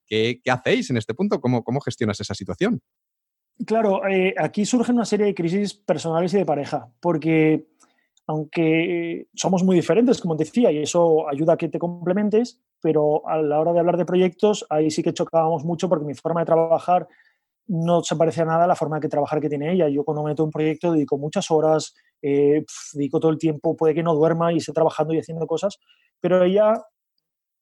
¿Qué, 0.07 0.43
hacéis 0.47 0.91
en 0.91 0.99
este 0.99 1.15
punto? 1.15 1.41
¿Cómo, 1.41 1.65
cómo 1.65 1.81
gestionas 1.81 2.20
esa 2.20 2.34
situación? 2.34 2.83
Claro, 3.67 4.07
eh, 4.07 4.34
aquí 4.36 4.67
surgen 4.67 4.97
una 4.97 5.05
serie 5.05 5.26
de 5.26 5.34
crisis 5.34 5.75
personales 5.75 6.34
y 6.34 6.39
de 6.39 6.44
pareja, 6.44 6.91
porque 7.01 7.68
aunque 8.27 9.27
somos 9.35 9.62
muy 9.62 9.77
diferentes, 9.77 10.20
como 10.20 10.35
decía, 10.35 10.73
y 10.73 10.78
eso 10.78 11.28
ayuda 11.28 11.55
a 11.55 11.57
que 11.57 11.69
te 11.69 11.78
complementes, 11.78 12.61
pero 12.81 13.27
a 13.28 13.36
la 13.39 13.61
hora 13.61 13.73
de 13.73 13.81
hablar 13.81 13.97
de 13.97 14.07
proyectos, 14.07 14.67
ahí 14.70 14.91
sí 14.91 15.03
que 15.03 15.12
chocábamos 15.12 15.65
mucho 15.65 15.89
porque 15.89 16.07
mi 16.07 16.15
forma 16.15 16.41
de 16.41 16.47
trabajar 16.47 17.07
no 17.67 18.03
se 18.03 18.17
parecía 18.17 18.44
nada 18.44 18.65
a 18.65 18.67
la 18.67 18.77
forma 18.77 19.01
de 19.01 19.09
trabajar 19.09 19.41
que 19.41 19.49
tiene 19.49 19.73
ella. 19.73 19.89
Yo 19.89 20.05
cuando 20.05 20.23
meto 20.23 20.44
un 20.44 20.51
proyecto 20.51 20.93
dedico 20.93 21.19
muchas 21.19 21.51
horas, 21.51 21.94
eh, 22.23 22.65
dedico 22.93 23.20
todo 23.20 23.31
el 23.31 23.39
tiempo, 23.39 23.77
puede 23.77 23.94
que 23.94 24.03
no 24.03 24.15
duerma 24.15 24.53
y 24.53 24.59
esté 24.59 24.73
trabajando 24.73 25.15
y 25.15 25.19
haciendo 25.19 25.47
cosas, 25.47 25.78
pero 26.20 26.43
ella 26.43 26.75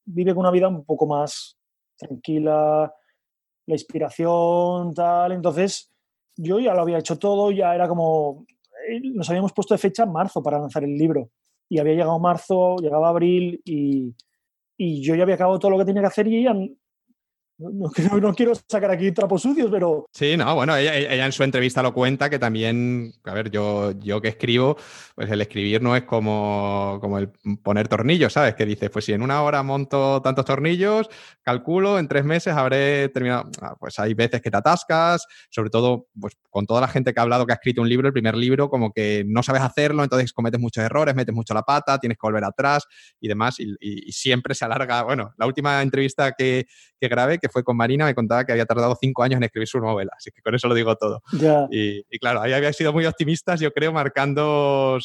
vive 0.05 0.35
con 0.35 0.41
una 0.41 0.51
vida 0.51 0.69
un 0.69 0.85
poco 0.85 1.07
más 1.07 1.57
tranquila, 1.97 2.93
la 3.67 3.75
inspiración, 3.75 4.95
tal. 4.95 5.33
Entonces, 5.33 5.91
yo 6.37 6.59
ya 6.59 6.75
lo 6.75 6.83
había 6.83 6.99
hecho 6.99 7.19
todo, 7.19 7.51
ya 7.51 7.75
era 7.75 7.89
como, 7.89 8.45
nos 9.15 9.29
habíamos 9.29 9.53
puesto 9.53 9.75
de 9.75 9.79
fecha 9.79 10.07
marzo 10.07 10.43
para 10.43 10.59
lanzar 10.59 10.85
el 10.85 10.95
libro. 10.97 11.31
Y 11.69 11.79
había 11.79 11.95
llegado 11.95 12.19
marzo, 12.19 12.77
llegaba 12.77 13.09
abril 13.09 13.61
y, 13.65 14.15
y 14.77 15.03
yo 15.03 15.15
ya 15.15 15.23
había 15.23 15.37
acabado 15.37 15.59
todo 15.59 15.71
lo 15.71 15.79
que 15.79 15.85
tenía 15.85 16.03
que 16.03 16.09
hacer 16.09 16.29
y 16.29 16.39
ella 16.39 16.55
no, 17.71 18.21
no, 18.21 18.35
quiero 18.35 18.53
sacar 18.55 18.91
aquí 18.91 19.13
trapos 19.13 19.43
sucios, 19.43 19.69
pero... 19.71 20.07
Sí, 20.13 20.37
no, 20.37 20.55
bueno, 20.55 20.77
ella, 20.77 21.25
en 21.25 21.33
su 21.33 21.43
entrevista 21.43 21.83
lo 21.83 21.95
cuenta 21.95 22.29
que 22.29 22.39
también, 22.39 23.13
a 23.25 23.35
ver, 23.35 23.51
yo, 23.51 23.93
yo 24.01 24.21
que 24.21 24.29
escribo, 24.29 24.77
pues 25.15 25.31
el 25.31 25.41
escribir 25.41 25.83
no 25.83 25.95
es 25.95 26.03
como, 26.05 26.99
como 27.01 27.19
el 27.19 27.31
poner 27.63 27.89
tornillos, 27.89 28.33
¿sabes? 28.33 28.55
Que 28.55 28.67
dices, 28.67 28.91
pues 28.91 29.05
si 29.05 29.13
en 29.13 29.23
una 29.23 29.43
hora 29.43 29.63
monto 29.63 30.21
tantos 30.23 30.45
tornillos, 30.45 31.09
calculo, 31.43 31.99
en 31.99 32.09
tres 32.09 32.25
meses 32.25 32.55
habré 32.55 33.09
terminado. 33.11 33.51
Ah, 33.61 33.77
pues 33.79 33.99
hay 33.99 34.15
veces 34.15 34.41
que 34.41 34.51
te 34.51 34.57
atascas, 34.57 35.27
sobre 35.51 35.71
todo 35.71 36.09
pues, 36.21 36.35
con 36.51 36.67
toda 36.67 36.81
la 36.81 36.89
gente 36.89 37.13
que 37.13 37.21
ha 37.21 37.23
hablado 37.23 37.47
que 37.47 37.53
ha 37.53 37.57
escrito 37.57 37.83
un 37.83 37.89
libro, 37.89 38.09
el 38.09 38.13
primer 38.13 38.37
libro, 38.37 38.69
como 38.69 38.93
que 38.93 39.25
no 39.27 39.43
sabes 39.43 39.63
hacerlo, 39.63 40.03
entonces 40.03 40.33
cometes 40.33 40.61
muchos 40.61 40.85
errores, 40.85 41.15
metes 41.15 41.35
mucho 41.35 41.55
la 41.55 41.63
pata, 41.63 41.99
tienes 41.99 42.19
que 42.19 42.27
volver 42.27 42.45
atrás 42.45 42.87
y 43.21 43.29
demás, 43.29 43.61
y, 43.61 43.75
y 43.81 44.13
siempre 44.13 44.55
se 44.55 44.65
alarga. 44.65 45.03
Bueno, 45.03 45.33
la 45.37 45.47
última 45.47 45.83
entrevista 45.83 46.33
que, 46.33 46.67
que 47.01 47.09
grabé, 47.09 47.39
que 47.39 47.49
fue 47.53 47.63
con 47.63 47.77
Marina, 47.77 48.05
me 48.05 48.15
contaba 48.15 48.45
que 48.45 48.53
había 48.53 48.67
tardado 48.67 48.97
cinco 49.01 49.23
años 49.23 49.37
en 49.37 49.45
escribir 49.45 49.69
su 49.69 49.79
novela, 49.79 50.13
así 50.17 50.31
que 50.31 50.43
con 50.43 50.55
eso 50.55 50.69
lo 50.69 50.75
digo 50.75 50.97
todo. 50.97 51.23
Y, 51.71 52.19
claro, 52.19 52.41
ahí 52.41 52.53
había 52.53 52.73
sido 52.73 52.93
muy 52.93 53.07
optimistas, 53.07 53.61
yo 53.61 53.73
creo, 53.73 53.93
marcando 53.93 54.99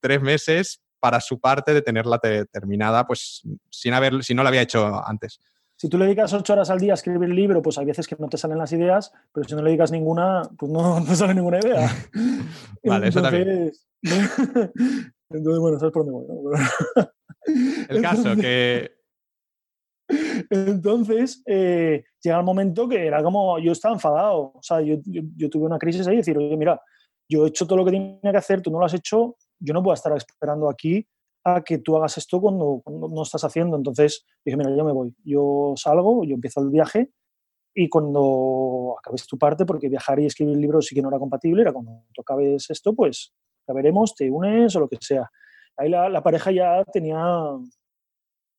tres 0.00 0.20
meses 0.20 0.80
para 0.98 1.20
su 1.20 1.40
parte 1.40 1.74
de 1.74 1.82
tenerla 1.82 2.18
terminada, 2.50 3.06
pues 3.06 3.42
sin, 3.70 3.92
haber, 3.92 4.22
si 4.22 4.34
no 4.34 4.42
la 4.42 4.48
había 4.48 4.62
hecho 4.62 5.02
antes. 5.04 5.40
Si 5.76 5.88
tú 5.88 5.98
le 5.98 6.04
dedicas 6.04 6.32
ocho 6.32 6.52
horas 6.52 6.70
al 6.70 6.78
día 6.78 6.92
a 6.92 6.94
escribir 6.94 7.28
el 7.28 7.34
libro, 7.34 7.60
pues 7.60 7.76
hay 7.76 7.86
veces 7.86 8.06
que 8.06 8.14
no 8.18 8.28
te 8.28 8.36
salen 8.36 8.58
las 8.58 8.72
ideas, 8.72 9.12
pero 9.32 9.48
si 9.48 9.56
no 9.56 9.62
le 9.62 9.70
dedicas 9.70 9.90
ninguna, 9.90 10.42
pues 10.56 10.70
no, 10.70 11.00
no 11.04 11.14
sale 11.16 11.34
ninguna 11.34 11.58
idea. 11.58 11.90
vale, 12.84 13.08
eso 13.08 13.20
también. 13.20 13.72
Entonces, 14.00 15.10
bueno, 15.60 15.78
sabes 15.80 15.92
por 15.92 16.06
dónde 16.06 16.12
voy. 16.12 16.56
El 17.88 18.00
caso 18.00 18.36
que 18.36 19.01
entonces, 20.50 21.42
eh, 21.46 22.04
llega 22.22 22.38
el 22.38 22.44
momento 22.44 22.88
que 22.88 23.06
era 23.06 23.22
como, 23.22 23.58
yo 23.58 23.72
estaba 23.72 23.94
enfadado, 23.94 24.52
o 24.54 24.62
sea, 24.62 24.80
yo, 24.80 24.96
yo, 25.04 25.50
tuve 25.50 25.66
una 25.66 25.78
crisis 25.78 26.06
ahí 26.06 26.14
y 26.14 26.18
decir, 26.18 26.36
oye, 26.36 26.56
mira, 26.56 26.80
yo 27.28 27.44
he 27.44 27.48
hecho 27.48 27.66
todo 27.66 27.78
lo 27.78 27.84
que 27.84 27.92
tenía 27.92 28.18
que 28.22 28.36
hacer, 28.36 28.60
tú 28.60 28.70
no 28.70 28.78
lo 28.78 28.86
has 28.86 28.94
hecho, 28.94 29.36
yo 29.58 29.74
no 29.74 29.82
puedo 29.82 29.94
estar 29.94 30.14
esperando 30.16 30.68
aquí 30.68 31.06
a 31.44 31.62
que 31.62 31.78
tú 31.78 31.96
hagas 31.96 32.18
esto 32.18 32.40
cuando, 32.40 32.82
no 32.86 33.22
estás 33.22 33.44
haciendo. 33.44 33.76
Entonces 33.76 34.24
dije, 34.44 34.56
mira, 34.56 34.70
yo 34.76 34.84
me 34.84 34.92
voy, 34.92 35.14
yo 35.24 35.74
salgo, 35.76 36.24
yo 36.24 36.34
empiezo 36.34 36.60
el 36.60 36.70
viaje 36.70 37.10
y 37.74 37.88
cuando 37.88 38.96
acabes 38.98 39.26
tu 39.26 39.38
parte, 39.38 39.64
porque 39.64 39.88
viajar 39.88 40.20
y 40.20 40.26
escribir 40.26 40.54
el 40.54 40.60
libro 40.60 40.82
sí 40.82 40.94
que 40.94 41.02
no 41.02 41.08
era 41.08 41.18
compatible, 41.18 41.62
era 41.62 41.72
cuando 41.72 42.04
tú 42.12 42.20
acabes 42.20 42.68
esto, 42.70 42.94
pues 42.94 43.32
ya 43.66 43.74
veremos, 43.74 44.14
te 44.14 44.30
unes 44.30 44.74
o 44.76 44.80
lo 44.80 44.88
que 44.88 44.98
sea. 45.00 45.30
Ahí 45.76 45.88
la, 45.88 46.08
la 46.08 46.22
pareja 46.22 46.52
ya 46.52 46.84
tenía 46.84 47.18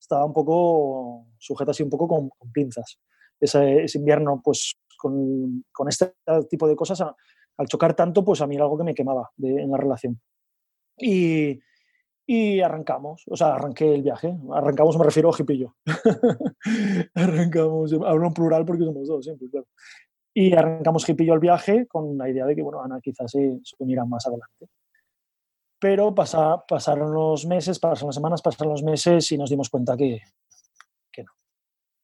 estaba 0.04 0.26
un 0.26 0.34
poco 0.34 1.28
sujeta 1.40 1.72
así 1.72 1.82
un 1.82 1.90
poco 1.90 2.08
con, 2.08 2.30
pinzas. 2.52 3.00
Ese, 3.40 3.86
invierno, 3.96 4.42
pues 4.44 4.76
con, 4.98 5.66
con, 5.72 5.88
este 5.88 6.14
tipo 6.50 6.68
de 6.68 6.76
cosas, 6.76 7.02
al 7.02 7.68
chocar 7.68 7.96
tanto, 7.96 8.24
pues 8.24 8.42
a 8.42 8.48
mí 8.48 8.56
era 8.56 8.66
algo 8.66 8.78
que 8.78 8.84
me 8.84 8.94
quemaba 8.94 9.32
en 9.42 9.72
la 9.72 9.78
relación. 9.78 10.20
Y, 10.98 11.60
y, 12.28 12.60
arrancamos, 12.60 13.24
o 13.30 13.36
sea, 13.36 13.56
arranqué 13.56 13.96
el 13.96 14.04
viaje. 14.04 14.38
Arrancamos, 14.54 14.98
me 14.98 15.06
refiero 15.06 15.30
a 15.30 15.34
Jipillo. 15.34 15.76
arrancamos, 17.16 17.94
hablo 17.94 18.28
en 18.28 18.34
plural 18.34 18.66
porque 18.66 18.84
somos 18.84 19.08
dos, 19.08 19.24
siempre, 19.24 19.50
claro. 19.50 19.68
Y 20.34 20.54
arrancamos 20.54 21.06
Jipillo 21.06 21.34
el 21.34 21.40
viaje 21.40 21.88
con 21.88 22.18
la 22.18 22.30
idea 22.30 22.46
de 22.46 22.56
que, 22.56 22.62
bueno, 22.62 22.82
Ana 22.82 23.00
quizás 23.02 23.32
se, 23.32 23.60
se 23.64 23.76
unirá 23.80 24.04
más 24.04 24.26
adelante 24.28 24.68
pero 25.84 26.16
pasaron 26.16 27.14
los 27.14 27.46
meses, 27.46 27.78
pasaron 27.78 28.08
las 28.08 28.16
semanas, 28.16 28.42
pasaron 28.42 28.72
los 28.72 28.84
meses 28.84 29.30
y 29.34 29.38
nos 29.38 29.50
dimos 29.50 29.70
cuenta 29.70 29.98
que, 29.98 30.22
que 31.12 31.24
no, 31.24 31.32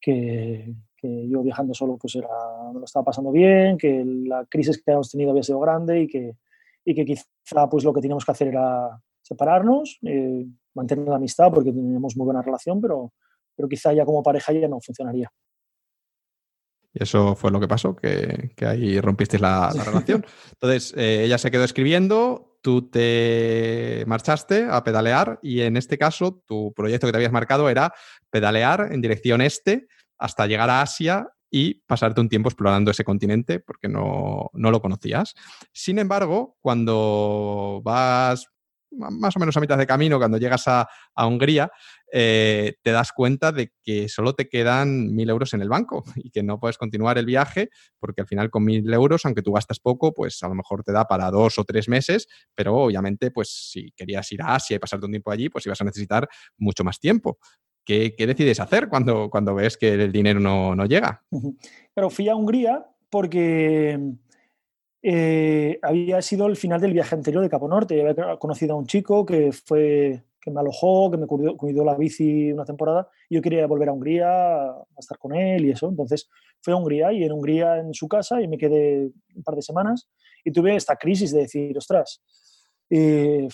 que, 0.01 0.75
yo 1.01 1.41
viajando 1.41 1.74
solo 1.74 1.95
pues 1.95 2.14
era, 2.16 2.27
no 2.74 2.80
lo 2.80 2.83
estaba 2.83 3.06
pasando 3.06 3.32
bien, 3.32 3.77
que 3.77 4.03
la 4.06 4.45
crisis 4.48 4.83
que 4.83 4.91
habíamos 4.91 5.09
tenido 5.09 5.32
había 5.32 5.43
sido 5.43 5.61
grande 5.61 6.01
y 6.01 6.08
que, 6.09 6.35
y 6.83 6.93
que 6.93 7.06
quizá 7.06 7.69
pues 7.72 7.85
lo 7.85 7.93
que 7.93 8.01
teníamos 8.01 8.25
que 8.25 8.32
hacer 8.33 8.49
era 8.49 9.01
separarnos, 9.22 9.98
eh, 10.01 10.45
mantener 10.74 11.08
la 11.08 11.16
amistad 11.16 11.49
porque 11.49 11.72
teníamos 11.72 12.17
muy 12.17 12.25
buena 12.25 12.41
relación, 12.41 12.82
pero, 12.82 13.14
pero 13.56 13.69
quizá 13.69 13.93
ya 13.93 14.03
como 14.03 14.22
pareja 14.22 14.51
ya 14.51 14.67
no 14.67 14.82
funcionaría. 14.82 15.32
Y 16.93 17.01
eso 17.01 17.33
fue 17.33 17.49
lo 17.49 17.61
que 17.61 17.67
pasó, 17.69 17.95
que, 17.95 18.51
que 18.58 18.66
ahí 18.66 18.99
rompisteis 18.99 19.40
la, 19.40 19.72
relación. 19.85 20.25
Entonces, 20.51 20.93
eh, 20.98 21.24
ella 21.24 21.38
se 21.38 21.49
quedó 21.49 21.64
escribiendo, 21.64 22.49
tú 22.62 22.90
te 22.90 24.04
marchaste 24.08 24.68
a 24.70 24.84
pedalear 24.84 25.40
y 25.42 25.62
en 25.62 25.78
este 25.78 25.98
caso 25.98 26.42
tu 26.46 26.74
proyecto 26.74 27.08
que 27.08 27.12
te 27.12 27.18
habías 27.18 27.32
marcado 27.32 27.70
era 27.70 27.94
pedalear 28.30 28.90
en 28.92 29.02
dirección 29.02 29.42
este 29.42 29.88
hasta 30.18 30.48
llegar 30.48 30.70
a 30.70 30.82
Asia 30.82 31.28
y 31.52 31.76
pasarte 31.86 32.22
un 32.22 32.30
tiempo 32.30 32.50
explorando 32.50 32.92
ese 32.92 33.04
continente 33.04 33.60
porque 33.60 33.88
no, 33.88 34.50
no 34.54 34.72
lo 34.72 34.82
conocías. 34.82 35.34
Sin 35.72 35.98
embargo, 35.98 36.58
cuando 36.62 37.82
vas 37.84 38.48
más 38.92 39.35
o 39.35 39.40
menos 39.40 39.56
a 39.56 39.59
mitad 39.59 39.77
de 39.77 39.88
camino, 39.88 40.18
cuando 40.18 40.38
llegas 40.38 40.68
a, 40.68 40.88
Hungría, 41.16 41.72
eh, 42.11 42.76
te 42.82 42.92
das 42.92 43.11
cuenta 43.11 43.51
de 43.51 43.72
que 43.84 44.09
solo 44.09 44.34
te 44.34 44.48
quedan 44.48 45.14
mil 45.14 45.30
euros 45.30 45.53
en 45.53 45.61
el 45.61 45.69
banco 45.69 46.03
y 46.16 46.32
que 46.32 46.43
no 46.43 46.59
puedes 46.59 46.77
continuar 46.77 47.18
el 47.18 47.26
viaje 47.26 47.69
porque 48.00 48.22
al 48.22 48.27
final 48.27 48.50
con 48.50 48.64
mil 48.64 48.92
euros, 48.93 49.26
aunque 49.26 49.42
tú 49.42 49.51
gastas 49.51 49.80
poco, 49.80 50.14
pues 50.14 50.42
a 50.43 50.48
lo 50.48 50.56
mejor 50.56 50.84
te 50.84 50.92
da 50.92 51.06
para 51.06 51.30
dos 51.30 51.59
o 51.59 51.64
tres 51.64 51.88
meses, 51.88 52.27
pero 52.56 52.76
obviamente 52.76 53.32
pues 53.32 53.50
si 53.72 53.92
querías 53.92 54.32
ir 54.32 54.42
a 54.42 54.56
Asia 54.56 54.76
y 54.76 54.80
pasarte 54.80 55.06
un 55.06 55.11
tiempo 55.11 55.32
allí, 55.32 55.50
pues 55.50 55.66
ibas 55.66 55.82
a 55.82 55.85
necesitar 55.85 56.27
mucho 56.58 56.84
más 56.84 57.00
tiempo. 57.00 57.38
¿Qué, 57.85 58.14
decides 58.18 58.59
hacer 58.59 58.88
cuando, 58.88 59.32
cuando 59.32 59.56
ves 59.56 59.76
que 59.76 59.93
el 59.93 60.11
dinero 60.11 60.40
no, 60.40 60.76
no 60.76 60.85
llega? 60.85 61.24
Pero 61.93 62.09
fui 62.11 62.30
a 62.30 62.35
Hungría 62.35 62.85
porque 63.09 64.00
eh, 65.02 65.80
había 65.82 66.22
sido 66.22 66.48
el 66.48 66.56
final 66.56 66.82
del 66.82 66.94
viaje 66.94 67.16
anterior 67.16 67.44
de 67.44 67.50
Capo 67.50 67.68
Norte. 67.68 68.02
Había 68.08 68.38
conocido 68.38 68.74
a 68.74 68.78
un 68.78 68.86
chico 68.86 69.26
que 69.26 69.52
fue 69.52 70.24
que 70.42 70.52
me 70.52 70.61
alojó, 70.61 71.11
que 71.11 71.18
me 71.18 71.28
cuidó, 71.28 71.58
cuidó, 71.58 71.84
la 71.84 71.95
bici 71.95 72.52
una 72.52 72.66
temporada. 72.66 73.10
Yo 73.30 73.42
quería 73.42 73.68
volver 73.68 73.90
a 73.90 73.94
Hungría 73.94 74.61
a 74.61 74.86
estar 74.98 75.18
con 75.18 75.36
él 75.36 75.66
y 75.66 75.72
eso. 75.72 75.90
Entonces 75.90 76.30
fui 76.61 76.74
a 76.74 76.78
Hungría 76.78 77.11
y 77.11 77.24
en 77.24 77.32
Hungría 77.32 77.78
en 77.78 77.94
su 77.94 78.08
casa 78.08 78.42
y 78.42 78.48
me 78.48 78.58
quedé 78.58 79.11
un 79.36 79.44
par 79.44 79.56
de 79.56 79.61
semanas 79.61 80.10
y 80.44 80.52
tuve 80.52 80.76
esta 80.76 80.95
crisis 80.95 81.32
de 81.32 81.42
decir, 81.42 81.78
ostras, 81.78 82.22
eh, 82.90 83.48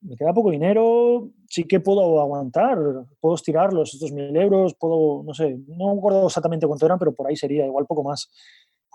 me 0.00 0.16
queda 0.16 0.34
poco 0.34 0.50
dinero, 0.50 1.30
sí 1.48 1.64
que 1.64 1.80
puedo 1.80 2.20
aguantar, 2.20 2.78
puedo 3.20 3.34
estirarlos, 3.34 3.94
estos 3.94 4.12
mil 4.12 4.36
euros, 4.36 4.74
puedo, 4.74 5.22
no 5.22 5.32
sé, 5.32 5.56
no 5.66 5.94
me 5.94 5.98
acuerdo 5.98 6.26
exactamente 6.26 6.66
cuánto 6.66 6.84
eran, 6.84 6.98
pero 6.98 7.14
por 7.14 7.26
ahí 7.26 7.36
sería, 7.36 7.64
igual 7.64 7.86
poco 7.86 8.02
más. 8.02 8.30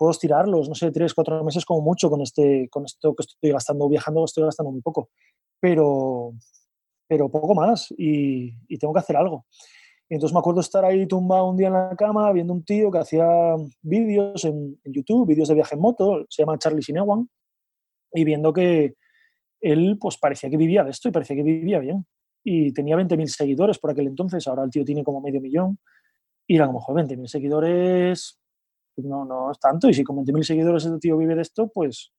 Puedo 0.00 0.12
estirarlos, 0.12 0.66
no 0.66 0.74
sé, 0.74 0.90
tres, 0.90 1.12
cuatro 1.12 1.44
meses 1.44 1.66
como 1.66 1.82
mucho 1.82 2.08
con, 2.08 2.22
este, 2.22 2.70
con 2.70 2.86
esto 2.86 3.14
que 3.14 3.20
estoy 3.20 3.50
gastando, 3.50 3.86
viajando, 3.86 4.24
estoy 4.24 4.44
gastando 4.44 4.72
muy 4.72 4.80
poco, 4.80 5.10
pero, 5.60 6.32
pero 7.06 7.30
poco 7.30 7.54
más 7.54 7.92
y, 7.98 8.54
y 8.66 8.78
tengo 8.78 8.94
que 8.94 9.00
hacer 9.00 9.18
algo. 9.18 9.44
Y 10.08 10.14
entonces 10.14 10.32
me 10.32 10.40
acuerdo 10.40 10.62
estar 10.62 10.86
ahí 10.86 11.06
tumbado 11.06 11.50
un 11.50 11.58
día 11.58 11.66
en 11.66 11.74
la 11.74 11.94
cama 11.96 12.32
viendo 12.32 12.54
un 12.54 12.64
tío 12.64 12.90
que 12.90 12.98
hacía 12.98 13.28
vídeos 13.82 14.42
en, 14.46 14.80
en 14.82 14.92
YouTube, 14.94 15.28
vídeos 15.28 15.48
de 15.48 15.54
viaje 15.54 15.74
en 15.74 15.82
moto, 15.82 16.24
se 16.30 16.42
llama 16.42 16.56
Charlie 16.56 16.82
Sinewan, 16.82 17.28
y 18.14 18.24
viendo 18.24 18.54
que, 18.54 18.94
él 19.60 19.98
pues 20.00 20.16
parecía 20.16 20.50
que 20.50 20.56
vivía 20.56 20.82
de 20.84 20.90
esto 20.90 21.08
y 21.08 21.12
parecía 21.12 21.36
que 21.36 21.42
vivía 21.42 21.78
bien. 21.78 22.06
Y 22.42 22.72
tenía 22.72 22.96
20.000 22.96 23.26
seguidores 23.26 23.78
por 23.78 23.90
aquel 23.90 24.06
entonces, 24.06 24.46
ahora 24.46 24.64
el 24.64 24.70
tío 24.70 24.84
tiene 24.84 25.04
como 25.04 25.20
medio 25.20 25.40
millón. 25.40 25.78
Y 26.46 26.56
era 26.56 26.66
como, 26.66 26.80
joder, 26.80 27.06
20.000 27.06 27.26
seguidores, 27.26 28.39
no, 29.04 29.24
no 29.24 29.50
es 29.50 29.58
tanto. 29.58 29.88
Y 29.88 29.94
si 29.94 30.04
con 30.04 30.16
20.000 30.16 30.42
seguidores 30.42 30.86
el 30.86 31.00
tío 31.00 31.16
vive 31.16 31.34
de 31.34 31.42
esto, 31.42 31.68
pues, 31.68 32.12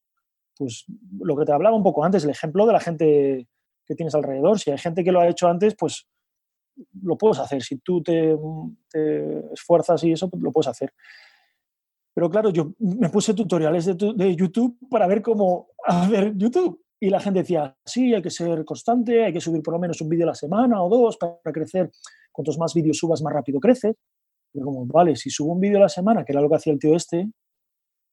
pues 0.57 0.85
lo 1.19 1.35
que 1.37 1.45
te 1.45 1.51
hablaba 1.51 1.75
un 1.75 1.83
poco 1.83 2.03
antes, 2.03 2.23
el 2.23 2.29
ejemplo 2.29 2.65
de 2.65 2.73
la 2.73 2.79
gente 2.79 3.47
que 3.85 3.95
tienes 3.95 4.15
alrededor. 4.15 4.59
Si 4.59 4.71
hay 4.71 4.77
gente 4.77 5.03
que 5.03 5.11
lo 5.11 5.19
ha 5.19 5.27
hecho 5.27 5.47
antes, 5.47 5.75
pues 5.77 6.07
lo 7.01 7.17
puedes 7.17 7.39
hacer. 7.39 7.61
Si 7.61 7.77
tú 7.77 8.01
te, 8.01 8.37
esfuerzas 9.53 10.03
y 10.03 10.11
eso, 10.11 10.29
pues 10.29 10.41
lo 10.41 10.51
puedes 10.51 10.67
hacer. 10.67 10.93
Pero 12.13 12.29
claro, 12.29 12.49
yo 12.49 12.73
me 12.79 13.09
puse 13.09 13.33
tutoriales 13.33 13.85
de, 13.85 14.13
de 14.15 14.35
YouTube 14.35 14.77
para 14.89 15.07
ver 15.07 15.21
cómo 15.21 15.69
hacer 15.85 16.33
YouTube 16.35 16.81
y 17.03 17.09
la 17.09 17.19
gente 17.19 17.39
decía, 17.39 17.75
sí, 17.83 18.13
hay 18.13 18.21
que 18.21 18.29
ser 18.29 18.63
constante, 18.63 19.25
hay 19.25 19.33
que 19.33 19.41
subir 19.41 19.63
por 19.63 19.73
lo 19.73 19.79
menos 19.79 19.99
un 20.01 20.09
vídeo 20.09 20.23
a 20.25 20.27
la 20.27 20.35
semana 20.35 20.83
o 20.83 20.87
dos 20.87 21.17
para 21.17 21.51
crecer. 21.51 21.89
Cuantos 22.31 22.59
más 22.59 22.75
vídeos 22.75 22.97
subas, 22.97 23.23
más 23.23 23.33
rápido 23.33 23.59
creces. 23.59 23.95
Y 24.53 24.61
como, 24.61 24.85
vale, 24.85 25.15
si 25.15 25.29
subo 25.29 25.53
un 25.53 25.61
vídeo 25.61 25.77
a 25.77 25.81
la 25.81 25.89
semana, 25.89 26.25
que 26.25 26.33
era 26.33 26.41
lo 26.41 26.49
que 26.49 26.55
hacía 26.55 26.73
el 26.73 26.79
tío 26.79 26.95
este, 26.95 27.31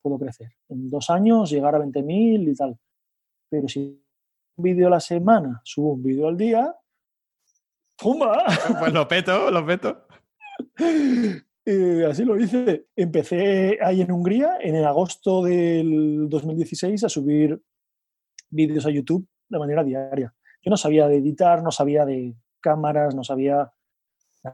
puedo 0.02 0.18
crecer. 0.18 0.52
En 0.68 0.90
dos 0.90 1.10
años 1.10 1.50
llegar 1.50 1.74
a 1.74 1.78
20.000 1.78 2.50
y 2.50 2.54
tal. 2.54 2.78
Pero 3.50 3.68
si 3.68 4.02
un 4.56 4.62
vídeo 4.62 4.86
a 4.88 4.90
la 4.90 5.00
semana, 5.00 5.60
subo 5.64 5.94
un 5.94 6.02
vídeo 6.02 6.28
al 6.28 6.36
día, 6.36 6.74
¡pumba! 7.96 8.44
Pues 8.78 8.92
lo 8.92 9.08
peto, 9.08 9.50
lo 9.50 9.66
peto. 9.66 10.06
Y 11.64 12.02
así 12.04 12.24
lo 12.24 12.38
hice. 12.38 12.86
Empecé 12.94 13.78
ahí 13.82 14.00
en 14.02 14.12
Hungría 14.12 14.58
en 14.60 14.76
el 14.76 14.84
agosto 14.84 15.42
del 15.42 16.28
2016 16.28 17.04
a 17.04 17.08
subir 17.08 17.60
vídeos 18.50 18.86
a 18.86 18.90
YouTube 18.90 19.26
de 19.48 19.58
manera 19.58 19.84
diaria. 19.84 20.34
Yo 20.62 20.70
no 20.70 20.76
sabía 20.76 21.06
de 21.08 21.16
editar, 21.16 21.62
no 21.62 21.70
sabía 21.70 22.04
de 22.04 22.34
cámaras, 22.60 23.14
no 23.14 23.24
sabía 23.24 23.72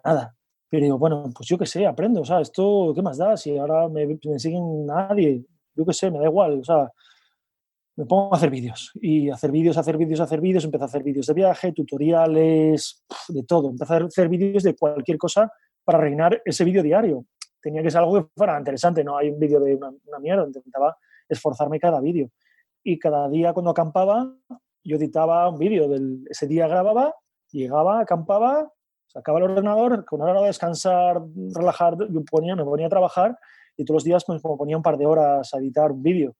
nada. 0.04 0.36
Pero 0.74 0.86
digo, 0.86 0.98
bueno, 0.98 1.30
pues 1.32 1.48
yo 1.48 1.56
qué 1.56 1.66
sé, 1.66 1.86
aprendo, 1.86 2.22
o 2.22 2.24
sea, 2.24 2.40
esto, 2.40 2.90
¿qué 2.96 3.00
más 3.00 3.16
da? 3.16 3.36
Si 3.36 3.56
ahora 3.56 3.88
me, 3.88 4.08
me 4.08 4.38
siguen 4.40 4.84
nadie, 4.84 5.46
yo 5.72 5.86
qué 5.86 5.92
sé, 5.92 6.10
me 6.10 6.18
da 6.18 6.24
igual, 6.24 6.58
o 6.58 6.64
sea, 6.64 6.90
me 7.94 8.04
pongo 8.06 8.34
a 8.34 8.36
hacer 8.36 8.50
vídeos 8.50 8.90
y 8.94 9.30
hacer 9.30 9.52
vídeos, 9.52 9.78
hacer 9.78 9.96
vídeos, 9.96 10.18
hacer 10.18 10.40
vídeos, 10.40 10.64
empecé 10.64 10.82
a 10.82 10.86
hacer 10.86 11.04
vídeos 11.04 11.26
de 11.28 11.34
viaje, 11.34 11.70
tutoriales, 11.70 13.04
de 13.28 13.44
todo, 13.44 13.70
empecé 13.70 13.94
a 13.94 13.96
hacer 13.98 14.28
vídeos 14.28 14.64
de 14.64 14.74
cualquier 14.74 15.16
cosa 15.16 15.48
para 15.84 15.98
reinar 15.98 16.42
ese 16.44 16.64
vídeo 16.64 16.82
diario. 16.82 17.24
Tenía 17.62 17.80
que 17.80 17.92
ser 17.92 18.00
algo 18.00 18.20
que 18.20 18.30
fuera 18.36 18.58
interesante, 18.58 19.04
no 19.04 19.16
hay 19.16 19.30
un 19.30 19.38
vídeo 19.38 19.60
de 19.60 19.76
una, 19.76 19.90
una 19.90 20.18
mierda, 20.18 20.44
intentaba 20.44 20.96
esforzarme 21.28 21.78
cada 21.78 22.00
vídeo 22.00 22.30
y 22.82 22.98
cada 22.98 23.28
día 23.28 23.52
cuando 23.52 23.70
acampaba 23.70 24.28
yo 24.82 24.96
editaba 24.96 25.48
un 25.48 25.56
vídeo, 25.56 25.88
ese 26.28 26.48
día 26.48 26.66
grababa, 26.66 27.14
llegaba, 27.52 28.00
acampaba, 28.00 28.72
sacaba 29.14 29.38
el 29.38 29.44
ordenador, 29.44 30.04
con 30.04 30.20
hora 30.20 30.40
de 30.40 30.48
descansar, 30.48 31.22
relajar, 31.54 31.96
yo 32.10 32.24
ponía, 32.24 32.56
me 32.56 32.64
ponía 32.64 32.86
a 32.86 32.90
trabajar 32.90 33.38
y 33.76 33.84
todos 33.84 33.96
los 33.96 34.04
días 34.04 34.24
pues, 34.26 34.42
me 34.44 34.56
ponía 34.56 34.76
un 34.76 34.82
par 34.82 34.98
de 34.98 35.06
horas 35.06 35.54
a 35.54 35.58
editar 35.58 35.92
un 35.92 36.02
vídeo 36.02 36.34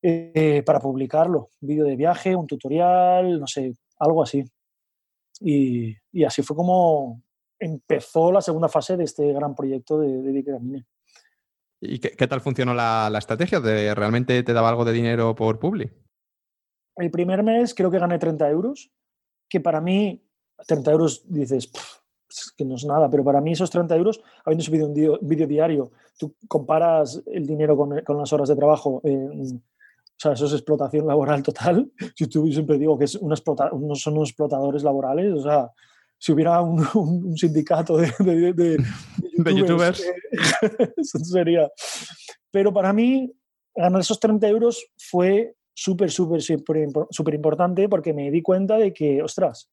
eh, 0.00 0.62
para 0.64 0.78
publicarlo, 0.78 1.50
un 1.60 1.68
vídeo 1.68 1.84
de 1.84 1.96
viaje, 1.96 2.36
un 2.36 2.46
tutorial, 2.46 3.40
no 3.40 3.46
sé, 3.46 3.72
algo 3.98 4.22
así. 4.22 4.44
Y, 5.40 5.96
y, 6.12 6.24
así 6.24 6.42
fue 6.42 6.54
como 6.54 7.22
empezó 7.58 8.30
la 8.30 8.40
segunda 8.40 8.68
fase 8.68 8.96
de 8.96 9.04
este 9.04 9.32
gran 9.32 9.54
proyecto 9.54 9.98
de, 9.98 10.22
de 10.22 10.84
¿Y 11.82 11.98
qué, 11.98 12.26
tal 12.26 12.40
funcionó 12.40 12.74
la, 12.74 13.10
estrategia? 13.18 13.58
¿De, 13.60 13.94
¿Realmente 13.94 14.42
te 14.42 14.52
daba 14.52 14.68
algo 14.68 14.84
de 14.84 14.92
dinero 14.92 15.34
por 15.34 15.58
Publi? 15.58 15.90
El 16.96 17.10
primer 17.10 17.42
mes 17.42 17.74
creo 17.74 17.90
que 17.90 17.98
gané 17.98 18.18
30 18.18 18.48
euros, 18.50 18.90
que 19.48 19.60
para 19.60 19.80
mí, 19.80 20.22
30 20.66 20.90
euros 20.90 21.22
dices, 21.26 21.70
que 22.56 22.64
no 22.64 22.76
es 22.76 22.84
nada, 22.84 23.10
pero 23.10 23.24
para 23.24 23.40
mí 23.40 23.52
esos 23.52 23.70
30 23.70 23.96
euros, 23.96 24.20
habiendo 24.44 24.64
subido 24.64 24.86
un 24.86 25.18
vídeo 25.22 25.46
diario, 25.46 25.90
tú 26.18 26.34
comparas 26.48 27.22
el 27.26 27.46
dinero 27.46 27.76
con, 27.76 28.02
las 28.18 28.32
horas 28.32 28.48
de 28.48 28.56
trabajo, 28.56 29.00
o 29.02 30.22
sea, 30.22 30.32
eso 30.32 30.46
es 30.46 30.52
explotación 30.52 31.06
laboral 31.06 31.42
total. 31.42 31.90
Yo 32.16 32.44
siempre 32.46 32.78
digo 32.78 32.98
que 32.98 33.06
es 33.06 33.14
una 33.14 33.36
son 33.36 34.14
unos 34.14 34.28
explotadores 34.28 34.82
laborales, 34.82 35.32
o 35.32 35.42
sea, 35.42 35.70
si 36.18 36.32
hubiera 36.32 36.60
un, 36.60 37.34
sindicato 37.36 37.96
de, 37.96 38.12
de, 38.52 38.76
youtubers, 39.56 40.04
eso 40.96 41.18
sería. 41.20 41.70
Pero 42.50 42.72
para 42.72 42.92
mí, 42.92 43.32
ganar 43.74 44.02
esos 44.02 44.20
30 44.20 44.46
euros 44.48 44.84
fue 44.98 45.54
súper, 45.72 46.10
súper, 46.10 46.42
súper 46.42 47.34
importante 47.34 47.88
porque 47.88 48.12
me 48.12 48.30
di 48.30 48.42
cuenta 48.42 48.76
de 48.76 48.92
que, 48.92 49.22
ostras, 49.22 49.70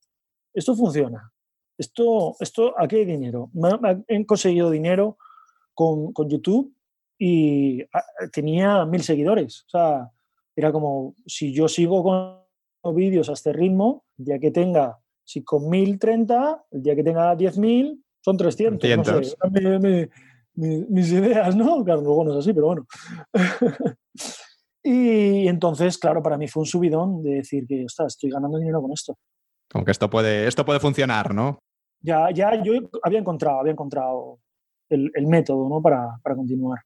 esto 0.53 0.76
funciona. 0.76 1.32
Esto, 1.77 2.35
esto 2.40 2.74
aquí 2.77 2.98
hay 2.98 3.06
dinero. 3.06 3.51
He 4.08 4.26
conseguido 4.26 4.69
dinero 4.72 5.17
con, 5.74 6.11
con 6.11 6.30
YouTube 6.30 6.74
y 7.19 7.82
ah, 7.93 8.03
tenía 8.32 8.85
mil 8.85 9.03
seguidores. 9.03 9.64
O 9.67 9.69
sea, 9.69 10.11
era 10.56 10.72
como, 10.72 11.16
si 11.26 11.53
yo 11.53 11.67
sigo 11.67 12.03
con 12.03 12.95
vídeos 12.95 13.30
a 13.30 13.34
este 13.34 13.53
ritmo, 13.53 14.06
ya 14.17 14.40
que 14.40 14.51
tenga 14.51 14.98
si 15.27 15.43
con 15.43 15.69
1030, 15.69 16.66
el 16.72 16.82
día 16.82 16.95
que 16.95 17.03
tenga 17.03 17.35
10.000, 17.35 18.01
son 18.22 18.38
300. 18.38 18.98
No 18.98 19.03
sé, 19.03 20.09
mis 20.56 21.11
ideas, 21.11 21.56
¿no? 21.56 21.84
Claro, 21.84 22.01
luego 22.01 22.24
no 22.24 22.32
es 22.32 22.38
así, 22.40 22.53
pero 22.53 22.67
bueno. 22.67 22.88
y 24.84 25.48
entonces, 25.48 25.98
claro, 25.98 26.24
para 26.24 26.38
mí 26.38 26.48
fue 26.48 26.61
un 26.61 26.66
subidón 26.66 27.22
de 27.22 27.35
decir 27.35 27.67
que, 27.67 27.84
ostras, 27.84 28.14
estoy 28.14 28.30
ganando 28.30 28.58
dinero 28.58 28.82
con 28.82 28.93
esto. 28.93 29.17
Como 29.72 29.86
que 29.86 29.92
esto 29.92 30.10
puede, 30.10 30.48
esto 30.48 30.66
puede 30.66 30.80
funcionar, 30.80 31.34
¿no? 31.34 31.60
Ya, 32.02 32.30
ya 32.32 32.62
yo 32.64 32.74
había 33.04 33.20
encontrado, 33.20 33.60
había 33.60 33.74
encontrado 33.74 34.40
el, 34.90 35.12
método, 35.28 35.68
¿no? 35.68 35.82
Para, 35.82 36.18
para, 36.24 36.36
continuar. 36.36 36.80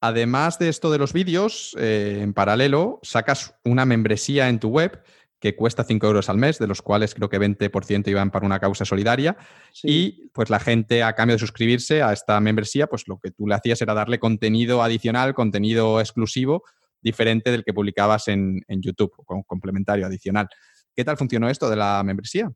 Además 0.00 0.58
de 0.58 0.68
esto 0.68 0.90
de 0.90 0.98
los 0.98 1.12
vídeos, 1.12 1.76
eh, 1.78 2.20
en 2.22 2.34
paralelo, 2.34 2.98
sacas 3.02 3.54
una 3.64 3.84
membresía 3.84 4.48
en 4.48 4.58
tu 4.58 4.68
web 4.68 5.02
que 5.42 5.56
cuesta 5.56 5.82
5 5.82 6.06
euros 6.06 6.28
al 6.28 6.38
mes, 6.38 6.60
de 6.60 6.68
los 6.68 6.82
cuales 6.82 7.14
creo 7.16 7.28
que 7.28 7.40
20% 7.40 8.08
iban 8.08 8.30
para 8.30 8.46
una 8.46 8.60
causa 8.60 8.84
solidaria. 8.84 9.36
Y 9.82 10.28
pues 10.28 10.50
la 10.50 10.60
gente, 10.60 11.02
a 11.02 11.14
cambio 11.14 11.34
de 11.34 11.40
suscribirse 11.40 12.00
a 12.00 12.12
esta 12.12 12.38
membresía, 12.40 12.86
pues 12.86 13.08
lo 13.08 13.18
que 13.18 13.32
tú 13.32 13.48
le 13.48 13.56
hacías 13.56 13.82
era 13.82 13.92
darle 13.92 14.20
contenido 14.20 14.84
adicional, 14.84 15.34
contenido 15.34 15.98
exclusivo, 15.98 16.62
diferente 17.00 17.50
del 17.50 17.64
que 17.64 17.74
publicabas 17.74 18.28
en, 18.28 18.62
YouTube, 18.68 19.12
con 19.24 19.42
complementario 19.42 20.06
adicional. 20.06 20.48
¿Qué 20.94 21.04
tal 21.04 21.16
funcionó 21.16 21.48
esto 21.48 21.70
de 21.70 21.76
la 21.76 22.02
membresía? 22.04 22.52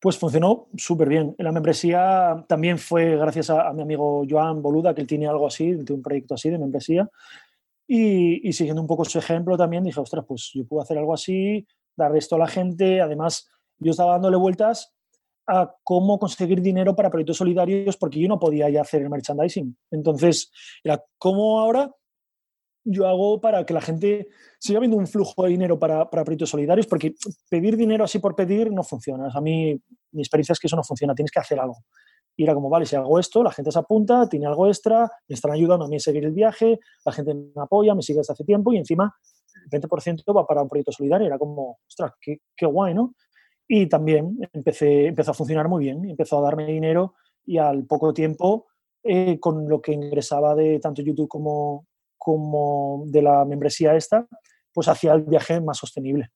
Pues 0.00 0.18
funcionó 0.18 0.68
súper 0.76 1.08
bien. 1.08 1.34
La 1.38 1.52
membresía 1.52 2.44
también 2.48 2.78
fue 2.78 3.16
gracias 3.16 3.50
a, 3.50 3.72
mi 3.72 3.82
amigo 3.82 4.24
Joan 4.28 4.62
Boluda, 4.62 4.94
que 4.94 5.02
él 5.02 5.06
tiene 5.06 5.28
algo 5.28 5.46
así, 5.46 5.76
tiene 5.76 5.94
un 5.94 6.02
proyecto 6.02 6.34
así 6.34 6.50
de 6.50 6.58
membresía. 6.58 7.08
Y, 7.86 8.48
y, 8.48 8.52
siguiendo 8.52 8.80
un 8.80 8.88
poco 8.88 9.04
su 9.04 9.18
ejemplo 9.18 9.56
también 9.56 9.84
dije, 9.84 10.00
ostras, 10.00 10.24
pues 10.26 10.50
yo 10.54 10.66
puedo 10.66 10.82
hacer 10.82 10.96
algo 10.98 11.12
así, 11.12 11.66
dar 11.94 12.16
esto 12.16 12.36
a 12.36 12.38
la 12.38 12.46
gente. 12.46 13.00
Además, 13.00 13.48
yo 13.78 13.90
estaba 13.90 14.12
dándole 14.12 14.36
vueltas 14.36 14.94
a 15.46 15.74
cómo 15.82 16.18
conseguir 16.18 16.60
dinero 16.62 16.96
para 16.96 17.10
proyectos 17.10 17.36
solidarios 17.36 17.96
porque 17.96 18.20
yo 18.20 18.28
no 18.28 18.38
podía 18.38 18.70
ya 18.70 18.80
hacer 18.80 19.02
el 19.02 19.10
merchandising. 19.10 19.76
Entonces, 19.90 20.50
era 20.82 21.04
cómo 21.18 21.60
ahora 21.60 21.90
yo 22.84 23.06
hago 23.06 23.40
para 23.40 23.64
que 23.64 23.74
la 23.74 23.80
gente 23.80 24.28
siga 24.58 24.80
viendo 24.80 24.96
un 24.96 25.06
flujo 25.06 25.44
de 25.44 25.50
dinero 25.50 25.78
para, 25.78 26.08
para, 26.10 26.24
proyectos 26.24 26.50
solidarios, 26.50 26.86
porque 26.86 27.14
pedir 27.48 27.76
dinero 27.76 28.04
así 28.04 28.18
por 28.18 28.34
pedir 28.34 28.72
no 28.72 28.82
funciona. 28.82 29.28
A 29.32 29.40
mí, 29.40 29.80
mi 30.12 30.22
experiencia 30.22 30.52
es 30.52 30.60
que 30.60 30.66
eso 30.66 30.76
no 30.76 30.84
funciona, 30.84 31.14
tienes 31.14 31.30
que 31.30 31.40
hacer 31.40 31.60
algo. 31.60 31.78
Y 32.36 32.44
era 32.44 32.54
como, 32.54 32.70
vale, 32.70 32.86
si 32.86 32.96
hago 32.96 33.18
esto, 33.18 33.42
la 33.42 33.52
gente 33.52 33.70
se 33.70 33.78
apunta, 33.78 34.28
tiene 34.28 34.46
algo 34.46 34.66
extra, 34.66 35.10
me 35.28 35.34
están 35.34 35.52
ayudando 35.52 35.84
a 35.84 35.88
mí 35.88 35.96
a 35.96 36.00
seguir 36.00 36.24
el 36.24 36.32
viaje, 36.32 36.80
la 37.04 37.12
gente 37.12 37.34
me 37.34 37.62
apoya, 37.62 37.94
me 37.94 38.02
sigue 38.02 38.18
desde 38.18 38.32
hace 38.32 38.44
tiempo 38.44 38.72
y 38.72 38.78
encima 38.78 39.14
el 39.70 39.80
20% 39.80 40.36
va 40.36 40.46
para 40.46 40.62
un 40.62 40.68
proyecto 40.68 40.92
solidario. 40.92 41.26
Era 41.26 41.38
como, 41.38 41.78
ostras, 41.86 42.12
qué, 42.20 42.40
qué 42.56 42.66
guay, 42.66 42.94
¿no? 42.94 43.14
Y 43.68 43.86
también 43.86 44.38
empecé, 44.52 45.06
empezó 45.06 45.30
a 45.30 45.34
funcionar 45.34 45.68
muy 45.68 45.84
bien, 45.84 46.08
empezó 46.08 46.38
a 46.38 46.42
darme 46.42 46.66
dinero 46.66 47.14
y 47.44 47.58
al 47.58 47.84
poco 47.84 48.12
tiempo, 48.12 48.66
eh, 49.02 49.38
con 49.40 49.68
lo 49.68 49.80
que 49.80 49.92
ingresaba 49.92 50.54
de 50.54 50.78
tanto 50.78 51.02
YouTube 51.02 51.28
como, 51.28 51.86
como 52.24 53.02
de 53.06 53.20
la 53.20 53.44
membresía 53.44 53.96
esta, 53.96 54.26
pues 54.72 54.86
hacía 54.86 55.12
el 55.14 55.22
viaje 55.22 55.60
más 55.60 55.78
sostenible. 55.78 56.30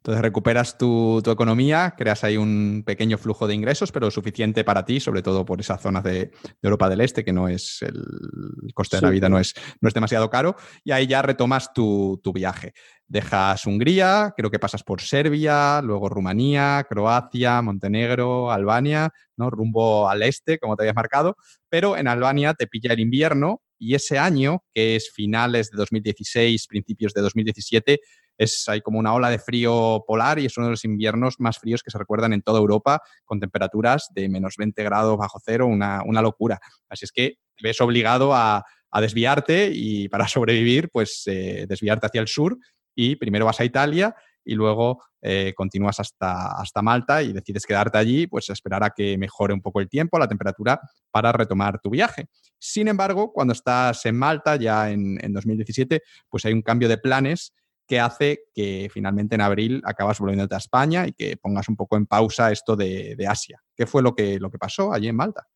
Entonces 0.00 0.22
recuperas 0.22 0.78
tu, 0.78 1.18
economía, 1.26 1.94
creas 1.98 2.22
ahí 2.22 2.36
un 2.36 2.84
pequeño 2.86 3.18
flujo 3.18 3.48
de 3.48 3.54
ingresos, 3.54 3.90
pero 3.90 4.12
suficiente 4.12 4.62
para 4.62 4.84
ti, 4.84 5.00
sobre 5.00 5.22
todo 5.22 5.44
por 5.44 5.58
esas 5.58 5.82
zonas 5.82 6.04
de, 6.04 6.30
Europa 6.62 6.88
del 6.88 7.00
Este, 7.00 7.24
que 7.24 7.32
no 7.32 7.48
es 7.48 7.82
el, 7.82 8.72
coste 8.74 8.98
de 8.98 9.02
la 9.02 9.10
vida 9.10 9.28
no 9.28 9.40
es, 9.40 9.54
no 9.80 9.88
es 9.88 9.94
demasiado 9.94 10.30
caro, 10.30 10.54
y 10.84 10.92
ahí 10.92 11.08
ya 11.08 11.20
retomas 11.20 11.72
tu, 11.72 12.20
viaje. 12.32 12.74
Dejas 13.08 13.66
Hungría, 13.66 14.34
creo 14.36 14.52
que 14.52 14.60
pasas 14.60 14.84
por 14.84 15.00
Serbia, 15.00 15.82
luego 15.82 16.08
Rumanía, 16.08 16.86
Croacia, 16.88 17.60
Montenegro, 17.60 18.52
Albania, 18.52 19.10
¿no? 19.36 19.50
rumbo 19.50 20.08
al 20.08 20.22
este, 20.22 20.60
como 20.60 20.76
te 20.76 20.84
habías 20.84 20.94
marcado, 20.94 21.36
pero 21.68 21.96
en 21.96 22.06
Albania 22.06 22.54
te 22.54 22.68
pilla 22.68 22.92
el 22.92 23.00
invierno 23.00 23.62
y 23.78 23.94
ese 23.94 24.18
año, 24.18 24.64
que 24.74 24.96
es 24.96 25.10
finales 25.10 25.70
de 25.70 25.76
2016, 25.76 26.66
principios 26.66 27.12
de 27.14 27.22
2017, 27.22 28.00
es, 28.36 28.68
hay 28.68 28.80
como 28.80 28.98
una 28.98 29.14
ola 29.14 29.30
de 29.30 29.38
frío 29.38 30.04
polar 30.06 30.38
y 30.38 30.46
es 30.46 30.56
uno 30.56 30.66
de 30.66 30.72
los 30.72 30.84
inviernos 30.84 31.36
más 31.38 31.58
fríos 31.58 31.82
que 31.82 31.90
se 31.90 31.98
recuerdan 31.98 32.32
en 32.32 32.42
toda 32.42 32.58
Europa, 32.58 33.00
con 33.24 33.40
temperaturas 33.40 34.08
de 34.14 34.28
menos 34.28 34.54
20 34.56 34.82
grados 34.84 35.18
bajo 35.18 35.38
cero, 35.44 35.66
una, 35.66 36.22
locura. 36.22 36.60
Así 36.88 37.04
es 37.04 37.12
que 37.12 37.38
te 37.56 37.68
ves 37.68 37.80
obligado 37.80 38.34
a, 38.34 38.64
desviarte 39.00 39.70
y 39.72 40.08
para 40.08 40.26
sobrevivir, 40.28 40.88
pues 40.90 41.22
eh, 41.26 41.66
desviarte 41.68 42.06
hacia 42.06 42.20
el 42.20 42.28
sur 42.28 42.56
y 42.94 43.16
primero 43.16 43.44
vas 43.44 43.60
a 43.60 43.64
Italia 43.64 44.14
y 44.48 44.54
luego 44.54 45.02
eh, 45.20 45.52
continúas 45.54 46.00
hasta, 46.00 46.58
hasta 46.58 46.80
Malta 46.80 47.22
y 47.22 47.32
decides 47.32 47.66
quedarte 47.66 47.98
allí, 47.98 48.26
pues 48.26 48.48
esperar 48.48 48.82
a 48.82 48.90
que 48.90 49.18
mejore 49.18 49.52
un 49.52 49.60
poco 49.60 49.80
el 49.80 49.88
tiempo, 49.88 50.18
la 50.18 50.26
temperatura, 50.26 50.80
para 51.10 51.32
retomar 51.32 51.80
tu 51.80 51.90
viaje. 51.90 52.28
Sin 52.58 52.88
embargo, 52.88 53.30
cuando 53.32 53.52
estás 53.52 54.06
en 54.06 54.16
Malta, 54.16 54.56
ya 54.56 54.90
en, 54.90 55.22
en 55.22 55.32
2017, 55.34 56.02
pues 56.30 56.46
hay 56.46 56.54
un 56.54 56.62
cambio 56.62 56.88
de 56.88 56.96
planes 56.96 57.52
que 57.86 58.00
hace 58.00 58.44
que 58.54 58.88
finalmente 58.92 59.34
en 59.34 59.40
abril 59.42 59.82
acabas 59.84 60.18
volviéndote 60.18 60.54
a 60.54 60.58
España 60.58 61.06
y 61.06 61.12
que 61.12 61.36
pongas 61.36 61.68
un 61.68 61.76
poco 61.76 61.96
en 61.96 62.06
pausa 62.06 62.50
esto 62.50 62.74
de, 62.76 63.16
Asia. 63.28 63.62
¿Qué 63.74 63.86
fue 63.86 64.02
lo 64.02 64.14
que, 64.14 64.38
lo 64.38 64.50
que 64.50 64.58
pasó 64.58 64.92
allí 64.92 65.08
en 65.08 65.16
Malta? 65.16 65.46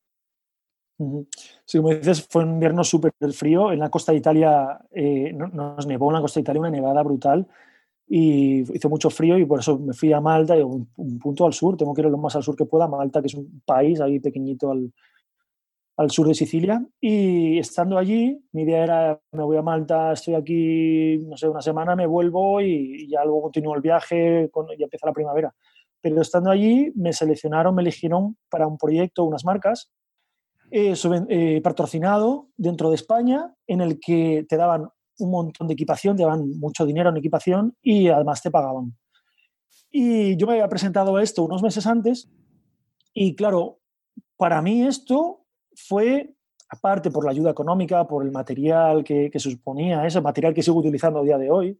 Sí, 1.65 1.77
como 1.77 1.93
dices, 1.93 2.27
fue 2.27 2.43
un 2.43 2.51
invierno 2.51 2.83
súper 2.83 3.11
frío. 3.33 3.71
En 3.71 3.79
la 3.79 3.89
costa 3.89 4.11
de 4.11 4.19
Italia 4.19 4.79
eh, 4.91 5.31
nos 5.33 5.85
nevó 5.87 6.09
en 6.09 6.15
la 6.15 6.21
costa 6.21 6.39
de 6.39 6.41
Italia 6.41 6.59
una 6.59 6.69
nevada 6.69 7.01
brutal 7.03 7.47
y 8.07 8.61
hizo 8.75 8.89
mucho 8.89 9.09
frío 9.09 9.37
y 9.37 9.45
por 9.45 9.59
eso 9.59 9.79
me 9.79 9.93
fui 9.93 10.13
a 10.13 10.21
Malta, 10.21 10.57
y 10.57 10.61
un, 10.61 10.89
un 10.97 11.19
punto 11.19 11.45
al 11.45 11.53
sur, 11.53 11.77
tengo 11.77 11.93
que 11.93 12.01
ir 12.01 12.07
lo 12.07 12.17
más 12.17 12.35
al 12.35 12.43
sur 12.43 12.55
que 12.55 12.65
pueda. 12.65 12.87
Malta, 12.87 13.21
que 13.21 13.27
es 13.27 13.33
un 13.35 13.61
país 13.65 13.99
ahí 14.01 14.19
pequeñito 14.19 14.71
al, 14.71 14.91
al 15.97 16.09
sur 16.09 16.27
de 16.27 16.33
Sicilia 16.33 16.83
y 16.99 17.59
estando 17.59 17.97
allí, 17.97 18.39
mi 18.51 18.63
idea 18.63 18.83
era, 18.83 19.21
me 19.31 19.43
voy 19.43 19.57
a 19.57 19.61
Malta, 19.61 20.13
estoy 20.13 20.33
aquí, 20.35 21.19
no 21.19 21.37
sé, 21.37 21.47
una 21.47 21.61
semana, 21.61 21.95
me 21.95 22.07
vuelvo 22.07 22.61
y, 22.61 23.07
ya 23.07 23.23
luego 23.23 23.43
continúo 23.43 23.75
el 23.75 23.81
viaje 23.81 24.49
y 24.77 24.83
empieza 24.83 25.07
la 25.07 25.13
primavera. 25.13 25.53
Pero 26.01 26.21
estando 26.21 26.49
allí, 26.49 26.91
me 26.95 27.13
seleccionaron, 27.13 27.75
me 27.75 27.81
eligieron 27.81 28.37
para 28.49 28.67
un 28.67 28.77
proyecto, 28.77 29.23
unas 29.23 29.45
marcas, 29.45 29.91
eh, 30.71 30.95
eh, 31.29 31.61
patrocinado 31.61 32.49
dentro 32.57 32.89
de 32.89 32.95
España, 32.95 33.53
en 33.67 33.81
el 33.81 33.99
que 33.99 34.45
te 34.49 34.57
daban 34.57 34.89
un 35.19 35.31
montón 35.31 35.67
de 35.67 35.73
equipación, 35.73 36.17
daban 36.17 36.59
mucho 36.59 36.85
dinero 36.85 37.09
en 37.09 37.17
equipación 37.17 37.77
y 37.81 38.07
además 38.07 38.41
te 38.41 38.51
pagaban. 38.51 38.95
Y 39.91 40.35
yo 40.37 40.47
me 40.47 40.53
había 40.53 40.69
presentado 40.69 41.19
esto 41.19 41.43
unos 41.43 41.61
meses 41.61 41.85
antes 41.85 42.29
y 43.13 43.35
claro, 43.35 43.79
para 44.37 44.61
mí 44.61 44.83
esto 44.83 45.45
fue, 45.75 46.33
aparte 46.69 47.11
por 47.11 47.25
la 47.25 47.31
ayuda 47.31 47.51
económica, 47.51 48.07
por 48.07 48.25
el 48.25 48.31
material 48.31 49.03
que, 49.03 49.29
que 49.29 49.39
suponía, 49.39 50.05
ese 50.05 50.21
material 50.21 50.53
que 50.53 50.63
sigo 50.63 50.79
utilizando 50.79 51.19
a 51.19 51.23
día 51.23 51.37
de 51.37 51.51
hoy, 51.51 51.79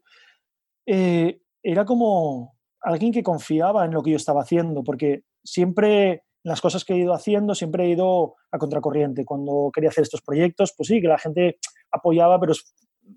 eh, 0.85 1.41
era 1.61 1.85
como 1.85 2.55
alguien 2.81 3.11
que 3.11 3.23
confiaba 3.23 3.85
en 3.85 3.91
lo 3.91 4.03
que 4.03 4.11
yo 4.11 4.17
estaba 4.17 4.41
haciendo, 4.41 4.83
porque 4.83 5.23
siempre 5.43 6.23
las 6.43 6.61
cosas 6.61 6.83
que 6.83 6.93
he 6.93 6.97
ido 6.97 7.13
haciendo, 7.13 7.55
siempre 7.55 7.85
he 7.85 7.89
ido 7.89 8.35
a 8.51 8.57
contracorriente. 8.57 9.25
Cuando 9.25 9.71
quería 9.73 9.89
hacer 9.89 10.03
estos 10.03 10.21
proyectos, 10.21 10.73
pues 10.75 10.87
sí, 10.87 11.01
que 11.01 11.07
la 11.07 11.17
gente 11.17 11.57
apoyaba, 11.91 12.39
pero 12.39 12.53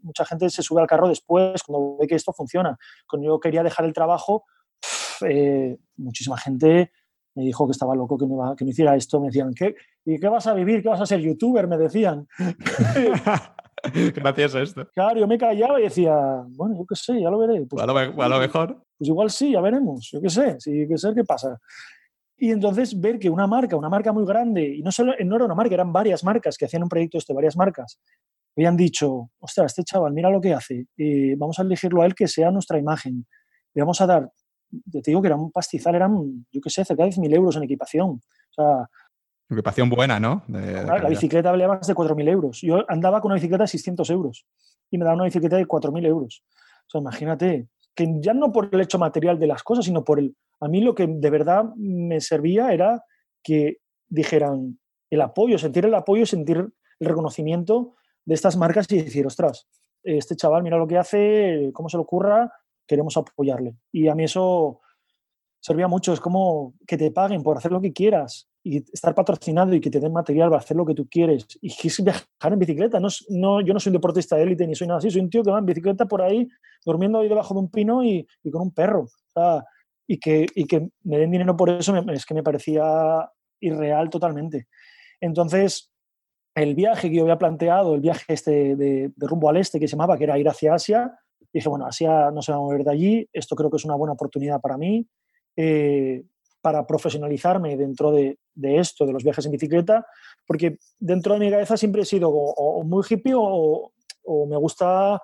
mucha 0.02 0.24
gente 0.24 0.50
se 0.50 0.62
sube 0.62 0.80
al 0.80 0.86
carro 0.86 1.08
después, 1.08 1.62
cuando 1.62 1.96
ve 1.98 2.06
que 2.06 2.14
esto 2.14 2.32
funciona. 2.32 2.76
Cuando 3.08 3.28
yo 3.28 3.40
quería 3.40 3.62
dejar 3.62 3.86
el 3.86 3.92
trabajo, 3.92 4.44
eh, 5.22 5.78
muchísima 5.96 6.36
gente 6.36 6.92
me 7.36 7.44
dijo 7.44 7.66
que 7.66 7.72
estaba 7.72 7.94
loco 7.94 8.16
que 8.16 8.26
no, 8.26 8.56
que 8.56 8.64
no 8.64 8.70
hiciera 8.70 8.96
esto. 8.96 9.20
Me 9.20 9.26
decían, 9.26 9.52
¿qué, 9.54 9.76
¿y 10.04 10.18
qué 10.18 10.28
vas 10.28 10.46
a 10.46 10.54
vivir? 10.54 10.82
¿Qué 10.82 10.88
vas 10.88 11.00
a 11.00 11.06
ser 11.06 11.20
youtuber? 11.20 11.68
Me 11.68 11.76
decían. 11.76 12.26
Gracias 14.14 14.54
a 14.54 14.62
esto. 14.62 14.88
Claro, 14.94 15.20
yo 15.20 15.26
me 15.26 15.36
callaba 15.36 15.78
y 15.78 15.84
decía, 15.84 16.16
bueno, 16.48 16.76
yo 16.78 16.86
qué 16.86 16.96
sé, 16.96 17.20
ya 17.20 17.30
lo 17.30 17.38
veré. 17.38 17.66
Pues, 17.66 17.82
a, 17.82 17.86
lo, 17.86 18.38
mejor. 18.40 18.82
Pues 18.98 19.08
igual 19.08 19.30
sí, 19.30 19.52
ya 19.52 19.60
veremos, 19.60 20.08
yo 20.10 20.20
qué 20.20 20.30
sé, 20.30 20.56
sí, 20.58 20.86
qué 20.88 20.96
sé 20.96 21.12
qué 21.14 21.24
pasa. 21.24 21.60
Y 22.38 22.50
entonces 22.50 22.98
ver 22.98 23.18
que 23.18 23.30
una 23.30 23.46
marca, 23.46 23.76
una 23.76 23.88
marca 23.90 24.12
muy 24.12 24.26
grande, 24.26 24.76
y 24.76 24.82
no 24.82 24.90
solo 24.90 25.12
no 25.24 25.36
era 25.36 25.44
una 25.44 25.54
marca, 25.54 25.74
eran 25.74 25.92
varias 25.92 26.24
marcas 26.24 26.56
que 26.56 26.64
hacían 26.64 26.82
un 26.82 26.88
proyecto 26.88 27.18
este, 27.18 27.34
varias 27.34 27.56
marcas, 27.56 28.00
habían 28.56 28.76
dicho, 28.76 29.30
ostras, 29.38 29.72
este 29.72 29.84
chaval, 29.84 30.12
mira 30.12 30.30
lo 30.30 30.40
que 30.40 30.54
hace, 30.54 30.86
eh, 30.96 31.34
vamos 31.36 31.58
a 31.58 31.62
elegirlo 31.62 32.02
a 32.02 32.06
él 32.06 32.14
que 32.14 32.26
sea 32.26 32.50
nuestra 32.50 32.78
imagen, 32.78 33.26
le 33.74 33.82
vamos 33.82 34.00
a 34.00 34.06
dar 34.06 34.30
te 34.90 35.00
digo 35.04 35.22
que 35.22 35.28
era 35.28 35.36
un 35.36 35.50
pastizal, 35.50 35.94
eran, 35.94 36.46
yo 36.50 36.60
qué 36.60 36.70
sé, 36.70 36.84
cerca 36.84 37.04
de 37.04 37.10
10.000 37.10 37.34
euros 37.34 37.56
en 37.56 37.62
equipación. 37.64 38.10
O 38.10 38.52
sea, 38.52 38.88
equipación 39.50 39.88
buena, 39.88 40.18
¿no? 40.18 40.42
la 40.48 41.08
bicicleta 41.08 41.50
valía 41.50 41.68
más 41.68 41.86
de 41.86 41.94
4.000 41.94 42.28
euros. 42.28 42.60
Yo 42.62 42.84
andaba 42.88 43.20
con 43.20 43.30
una 43.30 43.36
bicicleta 43.36 43.64
de 43.64 43.68
600 43.68 44.10
euros 44.10 44.46
y 44.90 44.98
me 44.98 45.04
daba 45.04 45.16
una 45.16 45.24
bicicleta 45.24 45.56
de 45.56 45.66
4.000 45.66 46.06
euros. 46.06 46.42
O 46.86 46.90
sea, 46.90 47.00
imagínate, 47.00 47.68
que 47.94 48.14
ya 48.20 48.34
no 48.34 48.52
por 48.52 48.68
el 48.72 48.80
hecho 48.80 48.98
material 48.98 49.38
de 49.38 49.46
las 49.46 49.62
cosas, 49.62 49.84
sino 49.84 50.04
por 50.04 50.18
el... 50.18 50.36
A 50.60 50.68
mí 50.68 50.80
lo 50.80 50.94
que 50.94 51.06
de 51.06 51.30
verdad 51.30 51.64
me 51.76 52.20
servía 52.20 52.72
era 52.72 53.02
que 53.42 53.78
dijeran 54.08 54.78
el 55.10 55.20
apoyo, 55.20 55.58
sentir 55.58 55.84
el 55.84 55.94
apoyo, 55.94 56.26
sentir 56.26 56.68
el 56.98 57.06
reconocimiento 57.06 57.94
de 58.26 58.34
estas 58.34 58.56
marcas 58.56 58.86
y 58.90 59.00
decir, 59.00 59.26
ostras, 59.26 59.66
este 60.02 60.36
chaval, 60.36 60.62
mira 60.62 60.76
lo 60.76 60.86
que 60.86 60.98
hace, 60.98 61.70
cómo 61.72 61.88
se 61.88 61.96
le 61.96 62.02
ocurra, 62.02 62.52
queremos 62.86 63.16
apoyarle. 63.16 63.76
Y 63.90 64.08
a 64.08 64.14
mí 64.14 64.24
eso 64.24 64.80
servía 65.60 65.88
mucho, 65.88 66.12
es 66.12 66.20
como 66.20 66.74
que 66.86 66.96
te 66.96 67.10
paguen 67.10 67.42
por 67.42 67.56
hacer 67.56 67.72
lo 67.72 67.80
que 67.80 67.92
quieras 67.92 68.48
y 68.62 68.78
estar 68.92 69.14
patrocinado 69.14 69.74
y 69.74 69.80
que 69.80 69.90
te 69.90 70.00
den 70.00 70.12
material 70.12 70.50
para 70.50 70.60
hacer 70.60 70.76
lo 70.76 70.84
que 70.84 70.94
tú 70.94 71.08
quieres. 71.08 71.46
Y 71.60 71.68
es 71.86 72.04
viajar 72.04 72.52
en 72.52 72.58
bicicleta. 72.58 73.00
No, 73.00 73.08
no, 73.30 73.60
yo 73.60 73.72
no 73.72 73.80
soy 73.80 73.90
un 73.90 73.94
deportista 73.94 74.36
de 74.36 74.42
élite 74.42 74.66
ni 74.66 74.74
soy 74.74 74.88
nada 74.88 74.98
así, 74.98 75.10
soy 75.10 75.22
un 75.22 75.30
tío 75.30 75.42
que 75.42 75.50
va 75.50 75.58
en 75.58 75.66
bicicleta 75.66 76.06
por 76.06 76.22
ahí, 76.22 76.48
durmiendo 76.84 77.20
ahí 77.20 77.28
debajo 77.28 77.54
de 77.54 77.60
un 77.60 77.70
pino 77.70 78.04
y, 78.04 78.26
y 78.42 78.50
con 78.50 78.62
un 78.62 78.72
perro. 78.72 79.06
y, 80.06 80.18
que, 80.18 80.46
y 80.54 80.66
que 80.66 80.88
me 81.04 81.18
den 81.18 81.30
dinero 81.30 81.56
por 81.56 81.70
eso 81.70 81.96
es 81.96 82.26
que 82.26 82.34
me 82.34 82.42
parecía 82.42 83.28
irreal 83.60 84.10
totalmente. 84.10 84.68
Entonces, 85.20 85.90
el 86.56 86.74
viaje 86.74 87.10
que 87.10 87.16
yo 87.16 87.22
había 87.22 87.38
planteado, 87.38 87.94
el 87.94 88.00
viaje 88.00 88.24
este 88.32 88.76
de, 88.76 89.12
rumbo 89.18 89.50
al 89.50 89.58
este 89.58 89.78
que 89.78 89.86
se 89.86 89.92
llamaba, 89.92 90.16
que 90.16 90.24
era 90.24 90.38
ir 90.38 90.48
hacia 90.48 90.74
Asia, 90.74 91.18
dije, 91.52 91.68
bueno, 91.68 91.86
Asia 91.86 92.30
no 92.30 92.40
se 92.40 92.50
va 92.50 92.58
a 92.58 92.60
mover 92.62 92.82
de 92.82 92.90
allí, 92.90 93.28
esto 93.32 93.54
creo 93.54 93.70
que 93.70 93.76
es 93.76 93.84
una 93.84 93.94
buena 93.94 94.14
oportunidad 94.14 94.60
para 94.60 94.78
mí, 94.78 95.06
eh, 95.54 96.24
para 96.62 96.86
profesionalizarme 96.86 97.76
dentro 97.76 98.10
de, 98.10 98.38
esto, 98.56 99.04
de 99.04 99.12
los 99.12 99.22
viajes 99.22 99.44
en 99.44 99.52
bicicleta, 99.52 100.06
porque 100.46 100.78
dentro 100.98 101.34
de 101.34 101.40
mi 101.40 101.50
cabeza 101.50 101.76
siempre 101.76 102.02
he 102.02 102.06
sido 102.06 102.30
o, 102.30 102.82
muy 102.84 103.04
hippie 103.08 103.34
o, 103.36 103.92
me 104.48 104.56
gusta 104.56 105.20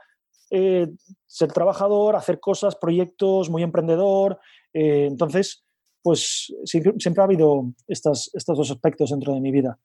eh, 0.51 0.86
ser 1.27 1.51
trabajador, 1.51 2.15
hacer 2.15 2.41
cosas, 2.41 2.77
proyectos, 2.77 3.49
muy 3.49 3.62
emprendedor. 3.62 4.39
Eh, 4.73 5.07
entonces, 5.07 5.65
pues 6.02 6.55
siempre, 6.65 7.20
ha 7.20 7.25
habido 7.25 7.73
estos 7.89 8.31
dos 8.47 8.70
aspectos 8.70 9.11
dentro 9.11 9.35
de 9.35 9.41
mi 9.41 9.51
vida. 9.51 9.78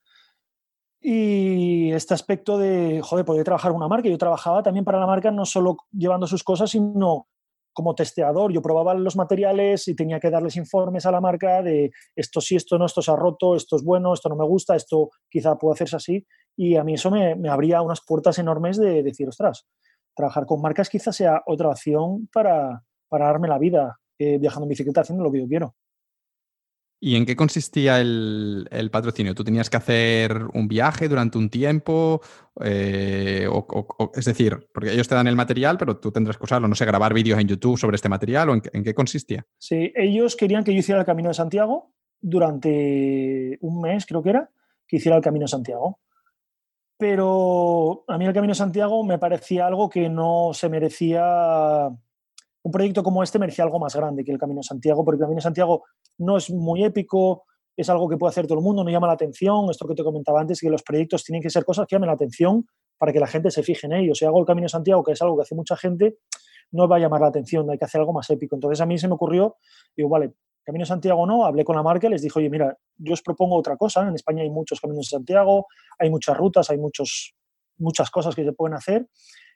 Y 0.99 1.91
este 1.91 2.13
aspecto 2.13 2.57
de, 2.57 3.01
joder, 3.03 3.25
poder 3.25 3.43
trabajar 3.43 3.71
una 3.71 3.87
marca. 3.87 4.09
Yo 4.09 4.17
trabajaba 4.17 4.63
también 4.63 4.85
para 4.85 4.99
la 4.99 5.07
marca 5.07 5.31
no 5.31 5.45
solo 5.45 5.77
llevando 5.91 6.27
sus 6.27 6.43
cosas, 6.43 6.71
sino 6.71 7.27
como 7.73 7.93
testeador. 7.93 8.51
Yo 8.51 8.61
probaba 8.61 8.95
los 8.95 9.15
materiales 9.15 9.87
y 9.87 9.95
tenía 9.95 10.19
que 10.19 10.31
darles 10.31 10.55
informes 10.55 11.05
a 11.05 11.11
la 11.11 11.21
marca 11.21 11.61
de 11.61 11.91
esto 12.15 12.41
sí, 12.41 12.55
esto 12.55 12.79
no, 12.79 12.87
esto 12.87 13.03
se 13.03 13.11
ha 13.11 13.15
roto, 13.15 13.55
esto 13.55 13.75
es 13.75 13.83
bueno, 13.83 14.13
esto 14.13 14.29
no 14.29 14.35
me 14.35 14.45
gusta, 14.45 14.75
esto 14.75 15.11
quizá 15.29 15.55
puede 15.55 15.75
hacerse 15.75 15.95
así. 15.95 16.25
Y 16.55 16.75
a 16.75 16.83
mí 16.83 16.95
eso 16.95 17.11
me, 17.11 17.35
me 17.35 17.49
abría 17.49 17.83
unas 17.83 18.01
puertas 18.03 18.39
enormes 18.39 18.77
de 18.77 19.03
decir, 19.03 19.27
ostras, 19.29 19.67
trabajar 20.15 20.47
con 20.47 20.59
marcas 20.59 20.89
quizás 20.89 21.15
sea 21.15 21.43
otra 21.45 21.69
opción 21.69 22.27
para, 22.33 22.83
para 23.07 23.27
darme 23.27 23.47
la 23.47 23.59
vida 23.59 23.99
eh, 24.17 24.39
viajando 24.39 24.65
en 24.65 24.69
bicicleta 24.69 25.01
haciendo 25.01 25.23
lo 25.23 25.31
que 25.31 25.41
yo 25.41 25.47
quiero. 25.47 25.75
¿Y 26.99 27.15
en 27.15 27.25
qué 27.27 27.35
consistía 27.35 28.01
el, 28.01 28.89
patrocinio? 28.91 29.35
¿Tú 29.35 29.43
tenías 29.43 29.69
que 29.69 29.77
hacer 29.77 30.45
un 30.53 30.67
viaje 30.67 31.07
durante 31.07 31.37
un 31.37 31.49
tiempo? 31.49 32.21
Eh, 32.63 33.47
es 34.15 34.25
decir, 34.25 34.67
porque 34.73 34.93
ellos 34.93 35.07
te 35.07 35.13
dan 35.13 35.27
el 35.27 35.35
material, 35.35 35.77
pero 35.77 35.97
tú 35.97 36.11
tendrás 36.11 36.37
que 36.37 36.45
usarlo, 36.45 36.67
no 36.67 36.73
sé, 36.73 36.85
grabar 36.85 37.13
vídeos 37.13 37.39
en 37.39 37.47
YouTube 37.47 37.77
sobre 37.77 37.95
este 37.95 38.09
material 38.09 38.49
o 38.49 38.53
en, 38.55 38.83
qué 38.83 38.95
consistía? 38.95 39.45
Sí, 39.59 39.93
ellos 39.95 40.35
querían 40.35 40.63
que 40.63 40.73
yo 40.73 40.79
hiciera 40.79 40.99
el 40.99 41.05
Camino 41.05 41.29
de 41.29 41.35
Santiago 41.35 41.93
durante 42.19 43.59
un 43.61 43.81
mes, 43.81 44.07
creo 44.07 44.23
que 44.23 44.31
era, 44.31 44.49
que 44.87 44.97
hiciera 44.97 45.17
el 45.17 45.23
Camino 45.23 45.43
de 45.43 45.49
Santiago. 45.49 45.99
Pero 46.97 48.05
a 48.07 48.17
mí 48.17 48.25
el 48.25 48.33
Camino 48.33 48.53
de 48.53 48.57
Santiago 48.57 49.03
me 49.03 49.19
parecía 49.19 49.67
algo 49.67 49.87
que 49.87 50.09
no 50.09 50.49
se 50.53 50.67
merecía 50.67 51.89
un 52.67 52.71
proyecto 52.71 53.01
como 53.01 53.23
este 53.23 53.39
merecía 53.39 53.63
algo 53.63 53.79
más 53.79 53.95
grande 53.95 54.25
que 54.25 54.31
el 54.31 54.39
Camino 54.39 54.59
de 54.59 54.67
Santiago, 54.67 55.05
porque 55.05 55.17
el 55.17 55.21
Camino 55.21 55.37
de 55.37 55.43
Santiago 55.43 55.85
no 56.17 56.37
es 56.37 56.49
muy 56.49 56.83
épico, 56.83 57.45
es 57.75 57.89
algo 57.89 58.09
que 58.09 58.17
puede 58.17 58.31
hacer 58.31 58.47
todo 58.47 58.57
el 58.57 58.63
mundo, 58.63 58.83
no 58.83 58.89
llama 58.89 59.07
la 59.07 59.13
atención. 59.13 59.69
Esto 59.69 59.87
que 59.87 59.93
te 59.93 60.03
comentaba 60.03 60.41
antes, 60.41 60.59
que 60.59 60.69
los 60.69 60.81
proyectos 60.81 61.23
tienen 61.23 61.41
que 61.41 61.49
ser 61.49 61.63
cosas 61.63 61.85
que 61.87 61.95
llamen 61.95 62.07
la 62.07 62.13
atención 62.13 62.65
para 62.97 63.13
que 63.13 63.19
la 63.19 63.27
gente 63.27 63.51
se 63.51 63.61
fije 63.61 63.85
en 63.85 63.93
ellos. 63.93 64.17
Si 64.17 64.25
hago 64.25 64.39
el 64.39 64.45
Camino 64.45 64.65
de 64.65 64.69
Santiago, 64.69 65.03
que 65.03 65.11
es 65.11 65.21
algo 65.21 65.37
que 65.37 65.43
hace 65.43 65.53
mucha 65.53 65.77
gente, 65.77 66.17
no 66.71 66.87
va 66.87 66.97
a 66.97 66.99
llamar 66.99 67.21
la 67.21 67.27
atención, 67.27 67.69
hay 67.69 67.77
que 67.77 67.85
hacer 67.85 67.99
algo 67.99 68.13
más 68.13 68.29
épico. 68.31 68.55
Entonces 68.55 68.81
a 68.81 68.85
mí 68.85 68.97
se 68.97 69.07
me 69.07 69.13
ocurrió, 69.13 69.57
digo, 69.95 70.09
vale, 70.09 70.33
Camino 70.63 70.81
de 70.83 70.87
Santiago 70.87 71.25
no, 71.25 71.45
hablé 71.45 71.63
con 71.63 71.75
la 71.75 71.83
marca, 71.83 72.09
les 72.09 72.21
dije, 72.21 72.39
oye, 72.39 72.49
mira, 72.49 72.77
yo 72.97 73.13
os 73.13 73.21
propongo 73.21 73.55
otra 73.55 73.77
cosa, 73.77 74.05
en 74.05 74.15
España 74.15 74.41
hay 74.41 74.49
muchos 74.49 74.81
Caminos 74.81 75.05
de 75.05 75.17
Santiago, 75.17 75.67
hay 75.97 76.09
muchas 76.09 76.35
rutas, 76.35 76.69
hay 76.69 76.77
muchos, 76.77 77.35
muchas 77.77 78.11
cosas 78.11 78.35
que 78.35 78.43
se 78.43 78.51
pueden 78.51 78.75
hacer, 78.75 79.07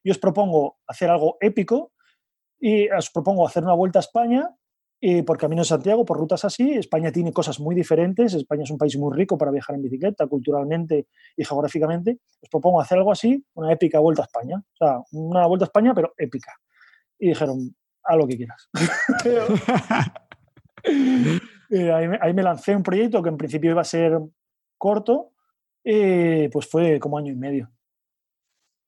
y 0.03 0.11
os 0.11 0.17
propongo 0.19 0.77
hacer 0.87 1.09
algo 1.09 1.35
épico, 1.41 1.91
y 2.59 2.89
os 2.89 3.09
propongo 3.09 3.45
hacer 3.45 3.63
una 3.63 3.73
vuelta 3.73 3.99
a 3.99 4.01
España 4.01 4.55
eh, 5.03 5.23
por 5.23 5.37
Camino 5.37 5.63
de 5.63 5.67
Santiago, 5.67 6.05
por 6.05 6.17
rutas 6.17 6.45
así. 6.45 6.73
España 6.73 7.11
tiene 7.11 7.33
cosas 7.33 7.59
muy 7.59 7.73
diferentes. 7.73 8.35
España 8.35 8.63
es 8.63 8.69
un 8.69 8.77
país 8.77 8.95
muy 8.97 9.15
rico 9.15 9.35
para 9.35 9.51
viajar 9.51 9.75
en 9.75 9.81
bicicleta, 9.81 10.27
culturalmente 10.27 11.07
y 11.35 11.43
geográficamente. 11.43 12.19
Os 12.39 12.49
propongo 12.49 12.79
hacer 12.79 12.99
algo 12.99 13.11
así, 13.11 13.43
una 13.55 13.73
épica 13.73 13.99
vuelta 13.99 14.21
a 14.21 14.25
España. 14.25 14.57
O 14.57 14.77
sea, 14.77 14.99
una 15.13 15.47
vuelta 15.47 15.65
a 15.65 15.67
España, 15.67 15.93
pero 15.95 16.13
épica. 16.17 16.53
Y 17.17 17.29
dijeron, 17.29 17.75
haz 18.03 18.17
lo 18.17 18.27
que 18.27 18.37
quieras. 18.37 18.69
Eh, 21.73 21.89
ahí, 21.89 22.33
me 22.33 22.43
lancé 22.43 22.75
un 22.75 22.83
proyecto 22.83 23.23
que 23.23 23.29
en 23.29 23.37
principio 23.37 23.71
iba 23.71 23.79
a 23.79 23.85
ser 23.85 24.19
corto, 24.77 25.31
eh, 25.85 26.49
pues 26.51 26.67
fue 26.67 26.99
como 26.99 27.17
año 27.17 27.31
y 27.31 27.37
medio. 27.37 27.71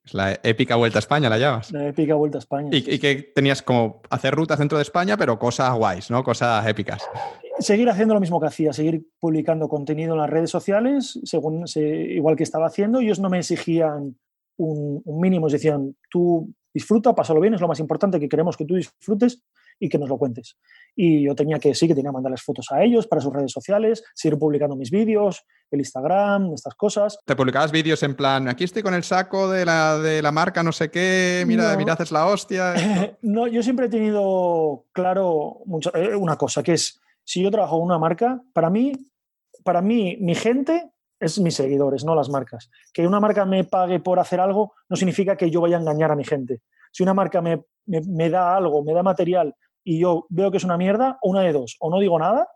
Es 0.06 0.14
la 0.14 0.38
épica 0.44 0.76
Vuelta 0.76 0.98
a 0.98 1.02
España, 1.02 1.30
la 1.30 1.38
llamas. 1.38 1.72
La 1.72 1.88
épica 1.88 2.16
Vuelta 2.16 2.38
a 2.38 2.40
España. 2.40 2.70
Y, 2.72 3.00
que 3.00 3.32
tenías 3.34 3.62
como 3.62 4.02
hacer 4.10 4.36
rutas 4.36 4.60
dentro 4.60 4.78
de 4.78 4.82
España, 4.82 5.16
pero 5.16 5.40
cosas 5.40 5.74
guays, 5.76 6.12
¿no? 6.12 6.24
Cosas 6.24 6.66
épicas. 6.68 7.04
Seguir 7.60 7.90
haciendo 7.90 8.14
lo 8.14 8.20
mismo 8.20 8.40
que 8.42 8.48
hacía, 8.48 8.74
seguir 8.74 9.06
publicando 9.20 9.70
contenido 9.70 10.14
en 10.14 10.20
las 10.20 10.30
redes 10.30 10.50
sociales, 10.50 11.20
según 11.24 11.66
igual 11.76 12.36
que 12.36 12.44
estaba 12.44 12.68
haciendo. 12.68 13.00
Ellos 13.00 13.20
no 13.20 13.30
me 13.30 13.40
exigían 13.40 14.18
un, 14.58 15.02
un 15.06 15.20
mínimo, 15.22 15.48
decían, 15.48 15.96
tú 16.10 16.54
disfruta, 16.74 17.16
pásalo 17.16 17.40
bien, 17.40 17.54
es 17.54 17.62
lo 17.62 17.68
más 17.68 17.80
importante 17.80 18.20
que 18.20 18.28
queremos 18.28 18.58
que 18.58 18.66
tú 18.66 18.76
disfrutes 18.76 19.42
y 19.80 19.90
que 19.90 19.98
nos 19.98 20.10
lo 20.10 20.18
cuentes. 20.18 20.58
Y 20.96 21.24
yo 21.24 21.36
tenía 21.36 21.60
que, 21.60 21.74
sí, 21.74 21.88
que 21.88 21.96
tenía 21.96 22.10
que 22.10 22.14
mandarles 22.14 22.42
fotos 22.42 22.68
a 22.72 22.84
ellos 22.84 23.08
para 23.08 23.22
sus 23.22 23.34
redes 23.34 23.52
sociales, 23.52 24.04
seguir 24.14 24.38
publicando 24.38 24.76
mis 24.76 24.92
vídeos, 24.92 25.44
el 25.72 25.80
Instagram, 25.80 26.54
estas 26.54 26.76
cosas. 26.76 27.18
¿Te 27.26 27.36
publicabas 27.36 27.72
vídeos 27.72 28.04
en 28.04 28.16
plan, 28.16 28.48
aquí 28.48 28.64
estoy 28.64 28.84
con 28.84 28.94
el 28.94 29.04
saco 29.04 29.50
de 29.50 29.66
la, 29.66 29.98
de 29.98 30.22
la 30.22 30.32
marca 30.32 30.64
no 30.64 30.72
sé 30.72 30.92
qué, 30.92 31.44
mira, 31.48 31.76
mira, 31.76 31.94
haces 31.94 32.12
la 32.12 32.28
hostia? 32.28 32.74
no, 33.22 33.48
yo 33.48 33.64
siempre 33.64 33.88
he 33.88 33.90
tenido 33.90 34.86
claro 34.92 35.62
mucho, 35.66 35.96
eh, 35.96 36.16
una 36.16 36.38
cosa, 36.38 36.62
que 36.62 36.74
es, 36.74 37.02
si 37.24 37.42
yo 37.42 37.52
trabajo 37.52 37.78
en 37.78 37.84
una 37.84 37.98
marca, 37.98 38.42
para 38.54 38.70
mí, 38.70 38.94
para 39.64 39.82
mí, 39.82 40.18
mi 40.20 40.36
gente 40.36 40.93
es 41.20 41.40
mis 41.40 41.56
seguidores, 41.56 42.04
no 42.04 42.16
las 42.16 42.30
marcas. 42.30 42.70
Que 42.94 43.08
una 43.08 43.20
marca 43.20 43.46
me 43.46 43.64
pague 43.64 44.00
por 44.00 44.20
hacer 44.20 44.40
algo 44.40 44.74
no 44.90 44.96
significa 44.96 45.36
que 45.36 45.50
yo 45.50 45.62
vaya 45.62 45.78
a 45.78 45.82
engañar 45.82 46.12
a 46.12 46.16
mi 46.16 46.24
gente. 46.24 46.62
Si 46.92 47.04
una 47.04 47.14
marca 47.14 47.42
me, 47.42 47.64
me 47.86 48.30
da 48.30 48.56
algo, 48.56 48.84
me 48.84 48.94
da 48.94 49.04
material 49.04 49.56
y 49.84 50.00
yo 50.00 50.26
veo 50.30 50.52
que 50.52 50.58
es 50.58 50.64
una 50.64 50.78
mierda, 50.78 51.18
una 51.22 51.42
de 51.42 51.54
dos, 51.54 51.78
o 51.80 51.90
no 51.90 52.00
digo 52.00 52.18
nada, 52.18 52.48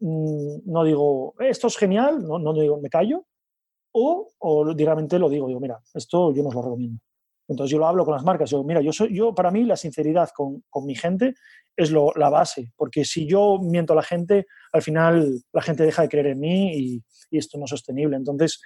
mm, 0.00 0.58
no 0.64 0.84
digo, 0.84 1.34
esto 1.40 1.66
es 1.66 1.76
genial, 1.76 2.26
no, 2.26 2.38
no 2.38 2.52
digo, 2.54 2.80
me 2.80 2.88
callo, 2.88 3.26
o, 3.92 4.28
o 4.38 4.74
directamente 4.74 5.18
lo 5.18 5.28
digo, 5.28 5.48
digo, 5.48 5.60
mira, 5.60 5.80
esto 5.94 6.32
yo 6.32 6.42
no 6.42 6.48
os 6.48 6.54
lo 6.54 6.62
recomiendo. 6.62 7.00
Entonces 7.48 7.72
yo 7.72 7.78
lo 7.78 7.86
hablo 7.86 8.04
con 8.04 8.14
las 8.14 8.24
marcas, 8.24 8.50
yo, 8.50 8.62
mira, 8.62 8.80
yo 8.80 8.92
soy, 8.92 9.14
yo 9.14 9.34
para 9.34 9.50
mí 9.50 9.64
la 9.64 9.76
sinceridad 9.76 10.30
con, 10.34 10.62
con 10.68 10.84
mi 10.84 10.94
gente 10.94 11.34
es 11.76 11.90
lo, 11.90 12.12
la 12.14 12.28
base, 12.28 12.72
porque 12.76 13.04
si 13.04 13.26
yo 13.26 13.58
miento 13.58 13.94
a 13.94 13.96
la 13.96 14.02
gente, 14.02 14.46
al 14.72 14.82
final 14.82 15.40
la 15.52 15.62
gente 15.62 15.84
deja 15.84 16.02
de 16.02 16.08
creer 16.08 16.26
en 16.28 16.40
mí 16.40 16.76
y, 16.76 17.04
y, 17.30 17.38
esto 17.38 17.56
no 17.56 17.64
es 17.64 17.70
sostenible. 17.70 18.16
Entonces, 18.16 18.60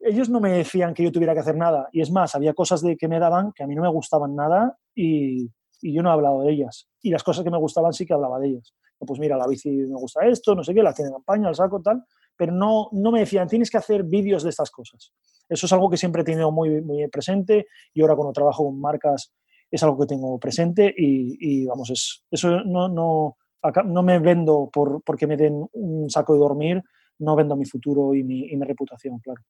ellos 0.00 0.28
no 0.28 0.40
me 0.40 0.50
decían 0.52 0.94
que 0.94 1.04
yo 1.04 1.12
tuviera 1.12 1.34
que 1.34 1.40
hacer 1.40 1.56
nada, 1.56 1.88
y 1.92 2.00
es 2.00 2.10
más, 2.10 2.34
había 2.34 2.54
cosas 2.54 2.82
de 2.82 2.96
que 2.96 3.08
me 3.08 3.18
daban 3.18 3.52
que 3.52 3.62
a 3.62 3.66
mí 3.66 3.74
no 3.74 3.82
me 3.82 3.88
gustaban 3.88 4.34
nada 4.34 4.76
y, 4.94 5.50
y 5.80 5.92
yo 5.92 6.02
no 6.02 6.10
he 6.10 6.12
hablado 6.12 6.42
de 6.42 6.52
ellas. 6.52 6.88
Y 7.00 7.10
las 7.10 7.22
cosas 7.22 7.44
que 7.44 7.50
me 7.50 7.58
gustaban 7.58 7.92
sí 7.92 8.04
que 8.04 8.14
hablaba 8.14 8.38
de 8.38 8.48
ellas. 8.48 8.74
Pues 8.98 9.20
mira, 9.20 9.36
la 9.36 9.46
bici 9.46 9.70
me 9.70 9.94
gusta 9.94 10.26
esto, 10.26 10.54
no 10.54 10.64
sé 10.64 10.74
qué, 10.74 10.82
la 10.82 10.92
tiene 10.92 11.12
campaña, 11.12 11.48
el 11.48 11.54
saco, 11.54 11.80
tal, 11.80 12.02
pero 12.38 12.52
no, 12.52 12.88
no 12.92 13.10
me 13.10 13.20
decían, 13.20 13.48
tienes 13.48 13.70
que 13.70 13.76
hacer 13.76 14.04
vídeos 14.04 14.44
de 14.44 14.50
estas 14.50 14.70
cosas. 14.70 15.12
Eso 15.48 15.66
es 15.66 15.72
algo 15.72 15.90
que 15.90 15.96
siempre 15.96 16.22
he 16.22 16.24
tenido 16.24 16.52
muy, 16.52 16.80
muy 16.80 17.06
presente 17.08 17.66
y 17.92 18.00
ahora 18.00 18.14
cuando 18.14 18.32
trabajo 18.32 18.64
con 18.64 18.80
marcas 18.80 19.34
es 19.70 19.82
algo 19.82 19.98
que 19.98 20.06
tengo 20.06 20.38
presente 20.38 20.94
y, 20.96 21.66
vamos, 21.66 21.90
es, 21.90 22.24
eso 22.30 22.62
no, 22.64 22.88
no, 22.88 23.36
no 23.84 24.02
me 24.02 24.18
vendo 24.20 24.70
por, 24.72 25.02
porque 25.02 25.26
me 25.26 25.36
den 25.36 25.68
un 25.72 26.08
saco 26.08 26.32
de 26.34 26.38
dormir, 26.38 26.82
no 27.18 27.34
vendo 27.34 27.56
mi 27.56 27.66
futuro 27.66 28.14
y 28.14 28.22
mi 28.22 28.56
reputación, 28.62 29.18
claro. 29.18 29.42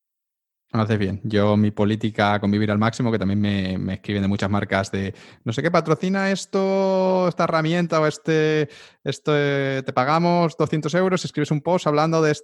Haces 0.70 0.98
bien. 0.98 1.18
Yo, 1.24 1.56
mi 1.56 1.70
política 1.70 2.38
convivir 2.40 2.70
al 2.70 2.76
máximo, 2.76 3.10
que 3.10 3.18
también 3.18 3.40
me, 3.40 3.94
escriben 3.94 4.20
de 4.20 4.28
muchas 4.28 4.50
marcas 4.50 4.92
de 4.92 5.14
no 5.42 5.50
sé 5.55 5.62
qué 5.62 5.70
patrocina 5.70 6.30
esto, 6.30 7.26
esta 7.26 7.44
herramienta 7.44 7.98
o 7.98 8.06
este, 8.06 8.68
esto, 9.02 9.32
eh, 9.34 9.82
te 9.86 9.94
pagamos 9.94 10.58
200 10.58 10.92
euros, 10.94 11.24
escribes 11.24 11.50
un 11.52 11.62
post 11.62 11.86
hablando 11.86 12.20
de, 12.20 12.36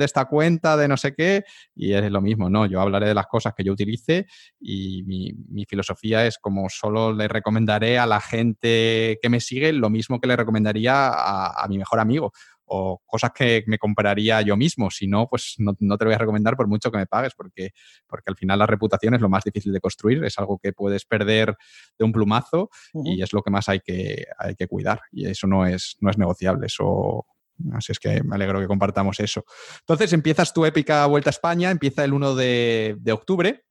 esta 0.00 0.26
cuenta, 0.26 0.76
de 0.76 0.88
no 0.88 0.98
sé 0.98 1.14
qué, 1.14 1.44
y 1.74 1.94
es 1.94 2.10
lo 2.10 2.20
mismo, 2.20 2.50
¿no? 2.50 2.66
Yo 2.66 2.82
hablaré 2.82 3.08
de 3.08 3.14
las 3.14 3.26
cosas 3.26 3.54
que 3.56 3.64
yo 3.64 3.72
utilice 3.72 4.26
y 4.60 5.02
mi, 5.04 5.64
filosofía 5.64 6.26
es 6.26 6.36
como 6.38 6.68
solo 6.68 7.14
le 7.14 7.28
recomendaré 7.28 7.98
a 7.98 8.04
la 8.04 8.20
gente 8.20 9.18
que 9.22 9.28
me 9.30 9.40
sigue 9.40 9.72
lo 9.72 9.88
mismo 9.88 10.20
que 10.20 10.26
le 10.26 10.36
recomendaría 10.36 11.10
a 11.12 11.66
mi 11.68 11.78
mejor 11.78 12.00
amigo 12.00 12.32
o 12.72 13.02
cosas 13.04 13.32
que 13.34 13.64
me 13.66 13.78
compraría 13.78 14.40
yo 14.42 14.56
mismo. 14.56 14.90
Si 14.90 15.08
no, 15.08 15.26
pues 15.28 15.56
no, 15.58 15.74
te 15.74 15.84
lo 15.84 16.08
voy 16.08 16.14
a 16.14 16.18
recomendar 16.18 16.56
por 16.56 16.68
mucho 16.68 16.90
que 16.90 16.98
me 16.98 17.06
pagues, 17.06 17.34
porque, 17.34 17.70
porque 18.06 18.30
al 18.30 18.36
final 18.36 18.60
la 18.60 18.66
reputación 18.66 19.14
es 19.14 19.20
lo 19.20 19.28
más 19.28 19.42
difícil 19.42 19.72
de 19.72 19.80
construir, 19.80 20.24
es 20.24 20.38
algo 20.38 20.58
que 20.62 20.72
puedes 20.72 21.04
perder 21.04 21.56
de 21.98 22.04
un 22.04 22.12
plumazo 22.12 22.70
y 23.04 23.22
es 23.22 23.32
lo 23.32 23.42
que 23.42 23.50
más 23.50 23.68
hay 23.68 23.80
que, 23.80 24.26
hay 24.38 24.54
que 24.54 24.68
cuidar. 24.68 25.00
Y 25.10 25.26
eso 25.26 25.48
no 25.48 25.66
es, 25.66 25.96
no 26.00 26.10
es 26.10 26.18
negociable, 26.18 26.66
eso, 26.66 27.26
Así 27.74 27.92
es 27.92 27.98
que 27.98 28.22
me 28.22 28.36
alegro 28.36 28.58
que 28.58 28.66
compartamos 28.66 29.20
eso. 29.20 29.44
Entonces 29.80 30.12
empiezas 30.14 30.54
tu 30.54 30.64
épica 30.64 31.04
vuelta 31.04 31.28
a 31.28 31.32
España, 31.32 31.70
empieza 31.70 32.04
el 32.04 32.14
1 32.14 32.34
de, 32.34 32.96
de 32.98 33.12
octubre 33.12 33.64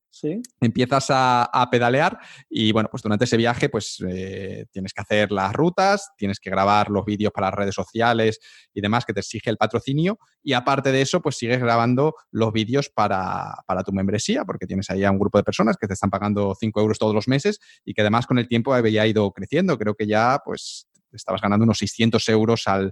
Empiezas 0.59 1.07
a, 1.09 1.67
pedalear 1.71 2.17
y 2.49 2.71
bueno, 2.71 2.89
pues 2.89 3.03
durante 3.03 3.25
ese 3.25 3.37
viaje 3.37 3.69
pues 3.69 4.03
eh, 4.07 4.65
tienes 4.71 4.93
que 4.93 5.01
hacer 5.01 5.31
las 5.31 5.53
rutas, 5.53 6.09
tienes 6.17 6.39
que 6.39 6.49
grabar 6.49 6.89
los 6.89 7.05
vídeos 7.05 7.31
para 7.31 7.47
las 7.47 7.55
redes 7.55 7.75
sociales 7.75 8.39
y 8.73 8.81
demás 8.81 9.05
que 9.05 9.13
te 9.13 9.19
exige 9.19 9.49
el 9.49 9.57
patrocinio 9.57 10.17
y 10.41 10.53
aparte 10.53 10.91
de 10.91 11.01
eso 11.01 11.21
pues 11.21 11.37
sigues 11.37 11.59
grabando 11.59 12.15
los 12.31 12.51
vídeos 12.51 12.89
para, 12.89 13.55
tu 13.85 13.91
membresía 13.91 14.45
porque 14.45 14.65
tienes 14.65 14.89
ahí 14.89 15.03
a 15.03 15.11
un 15.11 15.19
grupo 15.19 15.37
de 15.37 15.43
personas 15.43 15.77
que 15.79 15.87
te 15.87 15.93
están 15.93 16.09
pagando 16.09 16.55
5 16.59 16.79
euros 16.81 16.97
todos 16.97 17.13
los 17.13 17.27
meses 17.27 17.59
y 17.85 17.93
que 17.93 18.01
además 18.01 18.25
con 18.25 18.39
el 18.39 18.47
tiempo 18.47 18.73
había 18.73 19.05
ido 19.05 19.31
creciendo. 19.31 19.77
Creo 19.77 19.95
que 19.95 20.07
ya 20.07 20.39
pues 20.43 20.87
estabas 21.11 21.41
ganando 21.41 21.63
unos 21.63 21.77
600 21.79 22.27
euros 22.29 22.67
al, 22.67 22.91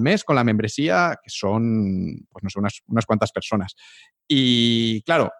mes 0.00 0.24
con 0.24 0.36
la 0.36 0.44
membresía, 0.44 1.16
que 1.22 1.30
son, 1.30 2.26
pues 2.30 2.42
no 2.44 2.50
sé, 2.50 2.58
unas, 2.58 2.80
unas 2.86 3.06
cuantas 3.06 3.32
personas. 3.32 3.74
Y 4.28 5.02
claro, 5.02 5.30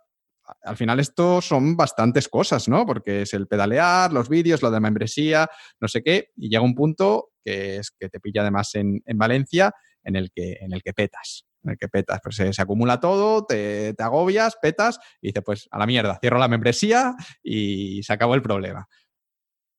al 0.63 0.77
final 0.77 1.01
esto 1.01 1.41
son 1.41 1.77
bastantes 1.77 2.29
cosas, 2.29 2.69
¿no? 2.69 2.87
Porque 2.87 3.23
es 3.23 3.35
el 3.35 3.47
pedalear, 3.47 4.13
los 4.13 4.29
vídeos, 4.29 4.63
lo 4.63 4.71
de 4.71 4.81
membresía, 4.81 5.49
no 5.81 5.89
sé 5.89 6.03
qué, 6.03 6.31
y 6.37 6.49
llega 6.49 6.63
un 6.63 6.75
punto 6.75 7.31
que 7.45 7.77
es 7.77 7.91
que 7.91 8.09
te 8.09 8.21
pilla 8.21 8.43
además 8.43 8.75
en, 8.75 9.03
Valencia 9.15 9.73
en 10.03 10.17
el, 10.17 10.31
que, 10.33 10.59
en 10.61 10.73
el 10.73 10.83
que 10.83 10.93
petas. 10.93 11.47
En 11.63 11.73
el 11.73 11.79
que 11.79 11.89
petas, 11.89 12.21
pues 12.23 12.37
se, 12.37 12.63
acumula 12.63 13.01
todo, 13.01 13.45
te, 13.45 13.95
agobias, 13.99 14.57
petas 14.61 14.99
y 15.21 15.29
dices, 15.29 15.43
pues 15.45 15.69
a 15.71 15.79
la 15.79 15.87
mierda, 15.87 16.19
cierro 16.21 16.39
la 16.39 16.49
membresía 16.49 17.15
y 17.43 18.03
se 18.03 18.13
acabó 18.13 18.35
el 18.35 18.43
problema. 18.43 18.89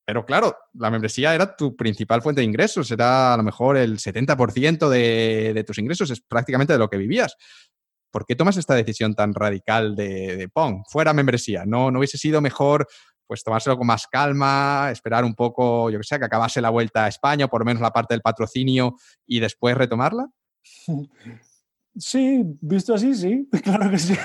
Pero 0.06 0.26
claro, 0.26 0.56
la 0.74 0.90
membresía 0.90 1.36
era 1.36 1.56
tu 1.56 1.76
principal 1.76 2.22
fuente 2.22 2.40
de 2.40 2.46
ingresos, 2.46 2.90
era 2.92 3.34
a 3.34 3.38
lo 3.38 3.44
mejor 3.44 3.76
el 3.76 3.98
70% 3.98 4.88
de, 4.88 5.52
de, 5.54 5.64
tus 5.66 5.78
ingresos, 5.78 6.10
es 6.12 6.22
prácticamente 6.22 6.72
de 6.72 6.80
lo 6.80 6.90
que 6.90 6.98
vivías. 6.98 7.36
¿Por 8.12 8.26
qué 8.26 8.36
tomas 8.36 8.58
esta 8.58 8.76
decisión 8.76 9.16
tan 9.16 9.34
radical 9.34 9.96
de, 9.96 10.38
de 10.38 10.50
¡pum! 10.50 10.84
Fuera 10.90 11.14
membresía. 11.14 11.66
¿No, 11.66 11.92
¿No 11.92 12.00
hubiese 12.00 12.18
sido 12.18 12.42
mejor 12.42 12.88
pues 13.28 13.44
tomárselo 13.44 13.78
con 13.78 13.88
más 13.88 14.08
calma, 14.08 14.90
esperar 14.90 15.26
un 15.26 15.36
poco, 15.36 15.90
yo 15.90 16.00
que 16.00 16.04
sé, 16.06 16.18
que 16.18 16.26
acabase 16.26 16.62
la 16.62 16.70
vuelta 16.70 17.04
a 17.06 17.08
España, 17.10 17.46
o 17.46 17.50
por 17.50 17.62
lo 17.62 17.66
menos 17.66 17.82
la 17.82 17.92
parte 17.92 18.14
del 18.14 18.22
patrocinio, 18.22 18.96
y 19.26 19.40
después 19.40 19.78
retomarla? 19.78 20.28
Sí, 22.00 22.44
visto 22.62 22.94
así, 22.94 23.16
sí, 23.16 23.50
claro 23.64 23.90
que 23.90 23.98
sí. 23.98 24.16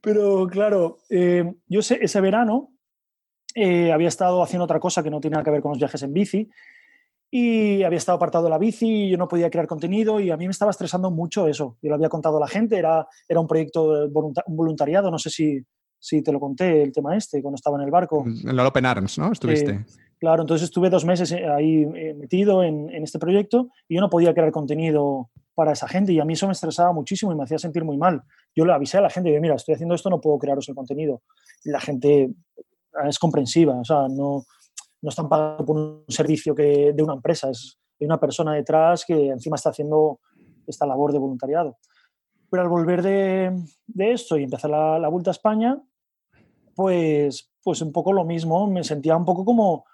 Pero 0.00 0.46
claro, 0.46 0.96
eh, 1.10 1.52
yo 1.66 1.80
ese 1.80 2.20
verano 2.22 2.72
eh, 3.54 3.92
había 3.92 4.08
estado 4.08 4.42
haciendo 4.42 4.64
otra 4.64 4.80
cosa 4.80 5.02
que 5.02 5.10
no 5.10 5.20
tiene 5.20 5.34
nada 5.34 5.44
que 5.44 5.50
ver 5.50 5.60
con 5.60 5.72
los 5.72 5.78
viajes 5.78 6.02
en 6.02 6.14
bici 6.14 6.50
y 7.30 7.82
había 7.82 7.98
estado 7.98 8.16
apartado 8.16 8.44
de 8.44 8.50
la 8.50 8.58
bici 8.58 8.86
y 8.86 9.10
yo 9.10 9.18
no 9.18 9.28
podía 9.28 9.50
crear 9.50 9.66
contenido 9.66 10.20
y 10.20 10.30
a 10.30 10.36
mí 10.36 10.46
me 10.46 10.52
estaba 10.52 10.70
estresando 10.70 11.10
mucho 11.10 11.48
eso. 11.48 11.76
Yo 11.82 11.90
lo 11.90 11.96
había 11.96 12.08
contado 12.08 12.36
a 12.36 12.40
la 12.40 12.48
gente, 12.48 12.76
era, 12.76 13.06
era 13.28 13.40
un 13.40 13.46
proyecto 13.46 14.08
voluntariado, 14.46 15.10
no 15.10 15.18
sé 15.18 15.30
si, 15.30 15.60
si 15.98 16.22
te 16.22 16.32
lo 16.32 16.40
conté 16.40 16.82
el 16.82 16.92
tema 16.92 17.16
este 17.16 17.42
cuando 17.42 17.56
estaba 17.56 17.76
en 17.78 17.84
el 17.84 17.90
barco. 17.90 18.24
En 18.26 18.48
el 18.48 18.60
Open 18.60 18.86
Arms, 18.86 19.18
¿no? 19.18 19.32
Estuviste. 19.32 19.84
claro, 20.18 20.42
entonces 20.42 20.66
estuve 20.66 20.88
dos 20.88 21.04
meses 21.04 21.32
eh, 21.32 21.46
ahí 21.46 21.84
metido 22.14 22.62
en, 22.62 22.90
en 22.90 23.02
este 23.02 23.18
proyecto 23.18 23.68
y 23.88 23.96
yo 23.96 24.00
no 24.00 24.08
podía 24.08 24.32
crear 24.32 24.52
contenido 24.52 25.30
para 25.56 25.72
esa 25.72 25.88
gente 25.88 26.12
y 26.12 26.20
a 26.20 26.24
mí 26.24 26.34
eso 26.34 26.46
me 26.46 26.52
estresaba 26.52 26.92
muchísimo 26.92 27.32
y 27.32 27.34
me 27.34 27.42
hacía 27.42 27.58
sentir 27.58 27.82
muy 27.82 27.96
mal. 27.96 28.22
Yo 28.54 28.64
le 28.64 28.72
avisé 28.72 28.98
a 28.98 29.00
la 29.00 29.10
gente, 29.10 29.40
mira, 29.40 29.56
estoy 29.56 29.74
haciendo 29.74 29.94
esto, 29.94 30.10
no 30.10 30.20
puedo 30.20 30.38
crearos 30.38 30.68
el 30.68 30.74
contenido. 30.74 31.22
Y 31.64 31.70
la 31.70 31.80
gente 31.80 32.30
es 33.08 33.18
comprensiva, 33.18 33.74
o 33.74 33.84
sea, 33.84 34.06
no, 34.08 34.44
no 35.02 35.10
están 35.10 35.28
pagando 35.28 35.64
por 35.64 35.76
un 35.76 36.04
servicio 36.08 36.54
que, 36.54 36.92
de 36.92 37.02
una 37.02 37.14
empresa, 37.14 37.50
es 37.50 37.78
hay 38.00 38.06
una 38.06 38.20
persona 38.20 38.54
detrás 38.54 39.04
que 39.04 39.28
encima 39.28 39.56
está 39.56 39.70
haciendo 39.70 40.20
esta 40.66 40.86
labor 40.86 41.12
de 41.12 41.18
voluntariado. 41.18 41.78
Pero 42.50 42.62
al 42.62 42.68
volver 42.68 43.02
de, 43.02 43.64
de 43.86 44.12
esto 44.12 44.36
y 44.36 44.44
empezar 44.44 44.70
la, 44.70 44.98
la, 44.98 45.08
vuelta 45.08 45.30
a 45.30 45.32
España, 45.32 45.82
pues, 46.74 47.50
pues 47.62 47.80
un 47.80 47.92
poco 47.92 48.12
lo 48.12 48.24
mismo, 48.24 48.66
me 48.66 48.84
sentía 48.84 49.16
un 49.16 49.24
poco 49.24 49.44
como, 49.44 49.84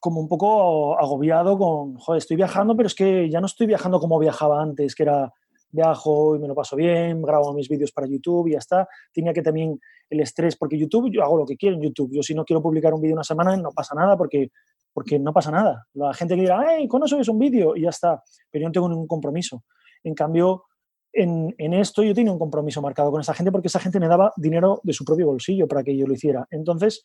como 0.00 0.20
un 0.20 0.28
poco 0.28 0.98
agobiado 0.98 1.56
con, 1.58 1.96
joder, 1.96 2.18
estoy 2.18 2.36
viajando, 2.36 2.76
pero 2.76 2.86
es 2.86 2.94
que 2.94 3.30
ya 3.30 3.40
no 3.40 3.46
estoy 3.46 3.66
viajando 3.66 4.00
como 4.00 4.18
viajaba 4.18 4.60
antes, 4.60 4.94
que 4.94 5.04
era 5.04 5.32
viajo 5.74 6.36
y 6.36 6.38
me 6.38 6.48
lo 6.48 6.54
paso 6.54 6.76
bien, 6.76 7.20
grabo 7.20 7.52
mis 7.52 7.68
vídeos 7.68 7.92
para 7.92 8.06
YouTube 8.06 8.48
y 8.48 8.52
ya 8.52 8.58
está. 8.58 8.88
Tenía 9.12 9.32
que 9.32 9.42
también 9.42 9.78
el 10.08 10.20
estrés, 10.20 10.56
porque 10.56 10.78
YouTube, 10.78 11.10
yo 11.10 11.22
hago 11.22 11.36
lo 11.36 11.44
que 11.44 11.56
quiero 11.56 11.76
en 11.76 11.82
YouTube. 11.82 12.10
Yo 12.12 12.22
si 12.22 12.34
no 12.34 12.44
quiero 12.44 12.62
publicar 12.62 12.94
un 12.94 13.00
vídeo 13.00 13.14
una 13.14 13.24
semana, 13.24 13.56
no 13.56 13.72
pasa 13.72 13.94
nada 13.94 14.16
porque, 14.16 14.50
porque 14.92 15.18
no 15.18 15.32
pasa 15.32 15.50
nada. 15.50 15.86
La 15.94 16.14
gente 16.14 16.36
que 16.36 16.42
dirá, 16.42 16.64
hey, 16.68 16.86
¿cuándo 16.88 17.06
subes 17.06 17.28
un 17.28 17.38
vídeo? 17.38 17.76
Y 17.76 17.82
ya 17.82 17.90
está. 17.90 18.22
Pero 18.50 18.62
yo 18.62 18.68
no 18.68 18.72
tengo 18.72 18.88
ningún 18.88 19.08
compromiso. 19.08 19.64
En 20.02 20.14
cambio, 20.14 20.64
en, 21.12 21.54
en, 21.58 21.74
esto 21.74 22.02
yo 22.02 22.14
tenía 22.14 22.32
un 22.32 22.38
compromiso 22.38 22.80
marcado 22.80 23.10
con 23.10 23.20
esa 23.20 23.34
gente 23.34 23.52
porque 23.52 23.68
esa 23.68 23.80
gente 23.80 24.00
me 24.00 24.08
daba 24.08 24.32
dinero 24.36 24.80
de 24.82 24.92
su 24.92 25.04
propio 25.04 25.26
bolsillo 25.26 25.66
para 25.66 25.82
que 25.82 25.96
yo 25.96 26.06
lo 26.06 26.14
hiciera. 26.14 26.46
Entonces, 26.50 27.04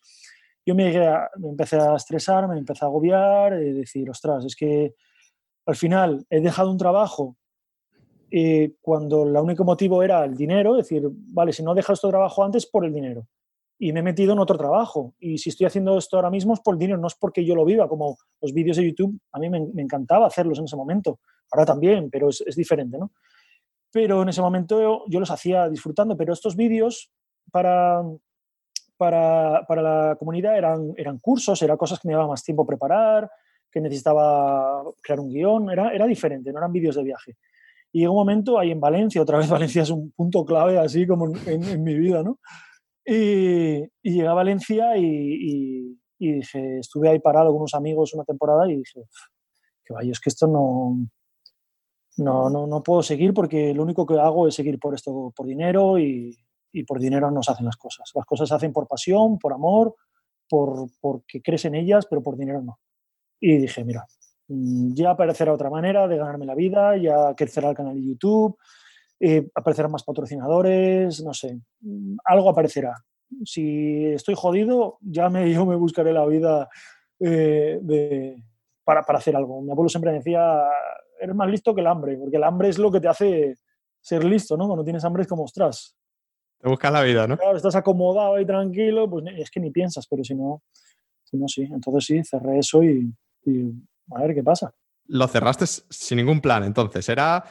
yo 0.66 0.76
me, 0.76 0.92
me, 1.38 1.50
empecé 1.50 1.78
a 1.78 1.96
estresar, 1.96 2.48
me 2.48 2.58
empecé 2.58 2.86
a 2.86 2.88
agobiar, 2.88 3.62
y 3.62 3.74
decir, 3.74 4.10
ostras, 4.10 4.46
es 4.46 4.56
que 4.56 4.94
al 5.66 5.76
final 5.76 6.26
he 6.30 6.42
dejado 6.42 6.72
un 6.72 6.78
trabajo 6.78 7.38
eh, 8.32 8.74
cuando 8.82 9.24
el 9.24 9.36
único 9.36 9.64
motivo 9.64 10.04
era 10.04 10.24
el 10.24 10.36
dinero, 10.36 10.76
decir, 10.76 11.04
vale, 11.10 11.52
si 11.54 11.64
no 11.64 11.72
he 11.72 11.76
dejado 11.76 11.94
este 11.94 12.10
trabajo 12.10 12.44
antes, 12.44 12.66
por 12.66 12.86
el 12.86 12.94
dinero. 12.94 13.28
Y 13.78 13.94
me 13.94 14.02
he 14.02 14.04
metido 14.04 14.34
en 14.34 14.40
otro 14.40 14.58
trabajo. 14.58 15.14
Y 15.20 15.38
si 15.38 15.50
estoy 15.50 15.66
haciendo 15.66 15.98
esto 15.98 16.18
ahora 16.18 16.30
mismo 16.30 16.54
es 16.54 16.60
por 16.60 16.76
el 16.76 16.80
dinero, 16.80 17.00
no 17.00 17.08
es 17.08 17.16
porque 17.16 17.46
yo 17.46 17.56
lo 17.56 17.66
viva, 17.66 17.88
como 17.88 18.18
los 18.42 18.54
vídeos 18.54 18.78
de 18.78 18.86
YouTube, 18.86 19.20
a 19.32 19.40
mí 19.40 19.50
me, 19.50 19.58
encantaba 19.82 20.28
hacerlos 20.28 20.60
en 20.60 20.66
ese 20.66 20.76
momento. 20.76 21.20
Ahora 21.52 21.66
también, 21.66 22.10
pero 22.10 22.30
es, 22.30 22.56
diferente, 22.56 22.98
¿no? 22.98 23.12
Pero 23.92 24.22
en 24.22 24.30
ese 24.30 24.42
momento 24.42 24.80
yo, 24.80 25.04
yo 25.08 25.20
los 25.20 25.32
hacía 25.32 25.68
disfrutando, 25.68 26.16
pero 26.16 26.34
estos 26.34 26.56
vídeos 26.56 27.10
para, 27.52 28.04
para, 28.98 29.66
para, 29.68 29.82
la 29.82 30.16
comunidad 30.18 30.58
eran, 30.58 30.94
eran 30.96 31.18
cursos, 31.18 31.60
eran 31.64 31.78
cosas 31.78 32.00
que 32.00 32.08
me 32.08 32.12
llevaba 32.12 32.30
más 32.30 32.44
tiempo 32.44 32.68
preparar, 32.68 33.32
que 33.72 33.82
necesitaba 33.82 34.84
crear 35.02 35.20
un 35.20 35.30
guion, 35.30 35.70
era, 35.72 35.92
era 35.92 36.06
diferente, 36.06 36.52
no 36.52 36.60
eran 36.60 36.72
vídeos 36.72 36.96
de 36.96 37.04
viaje. 37.04 37.38
Y 37.92 38.02
llegó 38.02 38.14
un 38.14 38.20
momento 38.20 38.60
ahí 38.60 38.72
en 38.72 38.80
Valencia, 38.80 39.22
otra 39.22 39.38
vez 39.38 39.50
Valencia 39.50 39.84
es 39.84 39.90
un 39.90 40.12
punto 40.12 40.46
clave 40.46 40.78
así 40.78 41.08
como 41.08 41.28
en, 41.28 41.64
en 41.64 41.84
mi 41.84 41.96
vida, 41.96 42.24
¿no? 42.24 42.40
Y, 43.06 43.84
y, 43.84 43.90
llegué 44.04 44.28
a 44.28 44.34
Valencia 44.34 44.96
y, 44.98 45.06
y, 45.06 46.00
y, 46.20 46.34
dije, 46.34 46.80
estuve 46.80 47.10
ahí 47.10 47.20
parado 47.20 47.48
con 47.48 47.62
unos 47.62 47.74
amigos 47.74 48.14
una 48.14 48.24
temporada 48.24 48.72
y 48.72 48.78
dije, 48.78 49.02
que 49.84 49.94
vaya, 49.94 50.12
es 50.12 50.20
que 50.20 50.30
esto 50.30 50.46
no, 50.46 51.10
no, 52.20 52.50
no, 52.50 52.68
no 52.68 52.84
puedo 52.84 53.02
seguir 53.02 53.34
porque 53.34 53.74
lo 53.74 53.84
único 53.84 54.06
que 54.06 54.20
hago 54.20 54.48
es 54.48 54.56
seguir 54.56 54.78
por 54.80 54.94
esto, 54.94 55.34
por 55.36 55.48
dinero 55.48 55.98
y, 55.98 56.38
por 56.88 57.00
dinero 57.00 57.32
no 57.32 57.42
se 57.42 57.52
hacen 57.52 57.66
las 57.66 57.78
cosas. 57.78 58.12
Las 58.14 58.26
cosas 58.26 58.50
se 58.50 58.56
hacen 58.56 58.72
por 58.72 58.88
pasión, 58.88 59.40
por 59.40 59.54
amor, 59.54 59.96
por, 60.48 60.88
porque 61.00 61.42
crees 61.42 61.66
en 61.66 61.76
ellas, 61.76 62.06
pero 62.08 62.22
por 62.22 62.38
dinero 62.38 62.62
no. 62.62 62.80
Y 63.40 63.58
dije, 63.58 63.84
mira, 63.84 64.06
ya 64.50 65.12
aparecerá 65.12 65.54
otra 65.54 65.70
manera 65.70 66.08
de 66.08 66.18
ganarme 66.18 66.46
la 66.46 66.56
vida, 66.56 66.98
ya 66.98 67.34
crecerá 67.36 67.70
el 67.70 67.76
canal 67.76 67.96
de 67.96 68.08
YouTube, 68.08 68.58
eh, 69.20 69.48
aparecerán 69.54 69.92
más 69.92 70.04
patrocinadores, 70.04 71.24
no 71.24 71.34
sé, 71.34 71.60
mm, 71.82 72.18
algo 72.26 72.50
aparecerá. 72.50 72.96
Si 73.46 74.06
estoy 74.08 74.36
jodido, 74.36 74.98
ya 75.02 75.30
me, 75.30 75.52
yo 75.54 75.66
me 75.66 75.76
buscaré 75.76 76.12
la 76.12 76.26
vida 76.26 76.68
eh, 77.20 77.80
de, 77.82 78.44
para, 78.84 79.04
para 79.04 79.20
hacer 79.20 79.36
algo. 79.36 79.62
Mi 79.62 79.72
abuelo 79.72 79.90
siempre 79.90 80.12
decía, 80.12 80.64
eres 81.20 81.36
más 81.36 81.50
listo 81.50 81.76
que 81.76 81.82
el 81.82 81.88
hambre, 81.88 82.18
porque 82.18 82.38
el 82.38 82.44
hambre 82.44 82.70
es 82.70 82.80
lo 82.80 82.92
que 82.92 83.00
te 83.00 83.08
hace 83.08 83.56
ser 84.02 84.24
listo, 84.24 84.58
¿no? 84.58 84.66
Cuando 84.66 84.84
tienes 84.84 85.04
hambre 85.04 85.24
es 85.24 85.28
como, 85.28 85.44
ostras, 85.44 85.96
te 86.60 86.68
buscas 86.68 86.92
la 86.92 87.04
vida, 87.04 87.26
¿no? 87.26 87.38
Claro, 87.38 87.56
estás 87.56 87.76
acomodado 87.76 88.40
y 88.40 88.46
tranquilo, 88.46 89.10
pues 89.10 89.26
es 89.38 89.50
que 89.50 89.62
ni 89.62 89.72
piensas, 89.72 90.06
pero 90.08 90.24
si 90.26 90.36
no, 90.36 90.62
si 91.24 91.38
no 91.38 91.48
sí. 91.48 91.64
Entonces 91.64 92.06
sí, 92.06 92.24
cerré 92.24 92.60
eso 92.60 92.84
y, 92.84 93.14
y 93.46 93.72
a 94.16 94.22
ver 94.22 94.36
qué 94.36 94.44
pasa. 94.44 94.72
Lo 95.08 95.28
cerraste 95.28 95.66
sin 95.68 96.18
ningún 96.18 96.42
plan, 96.42 96.64
entonces. 96.64 97.08
Era, 97.10 97.44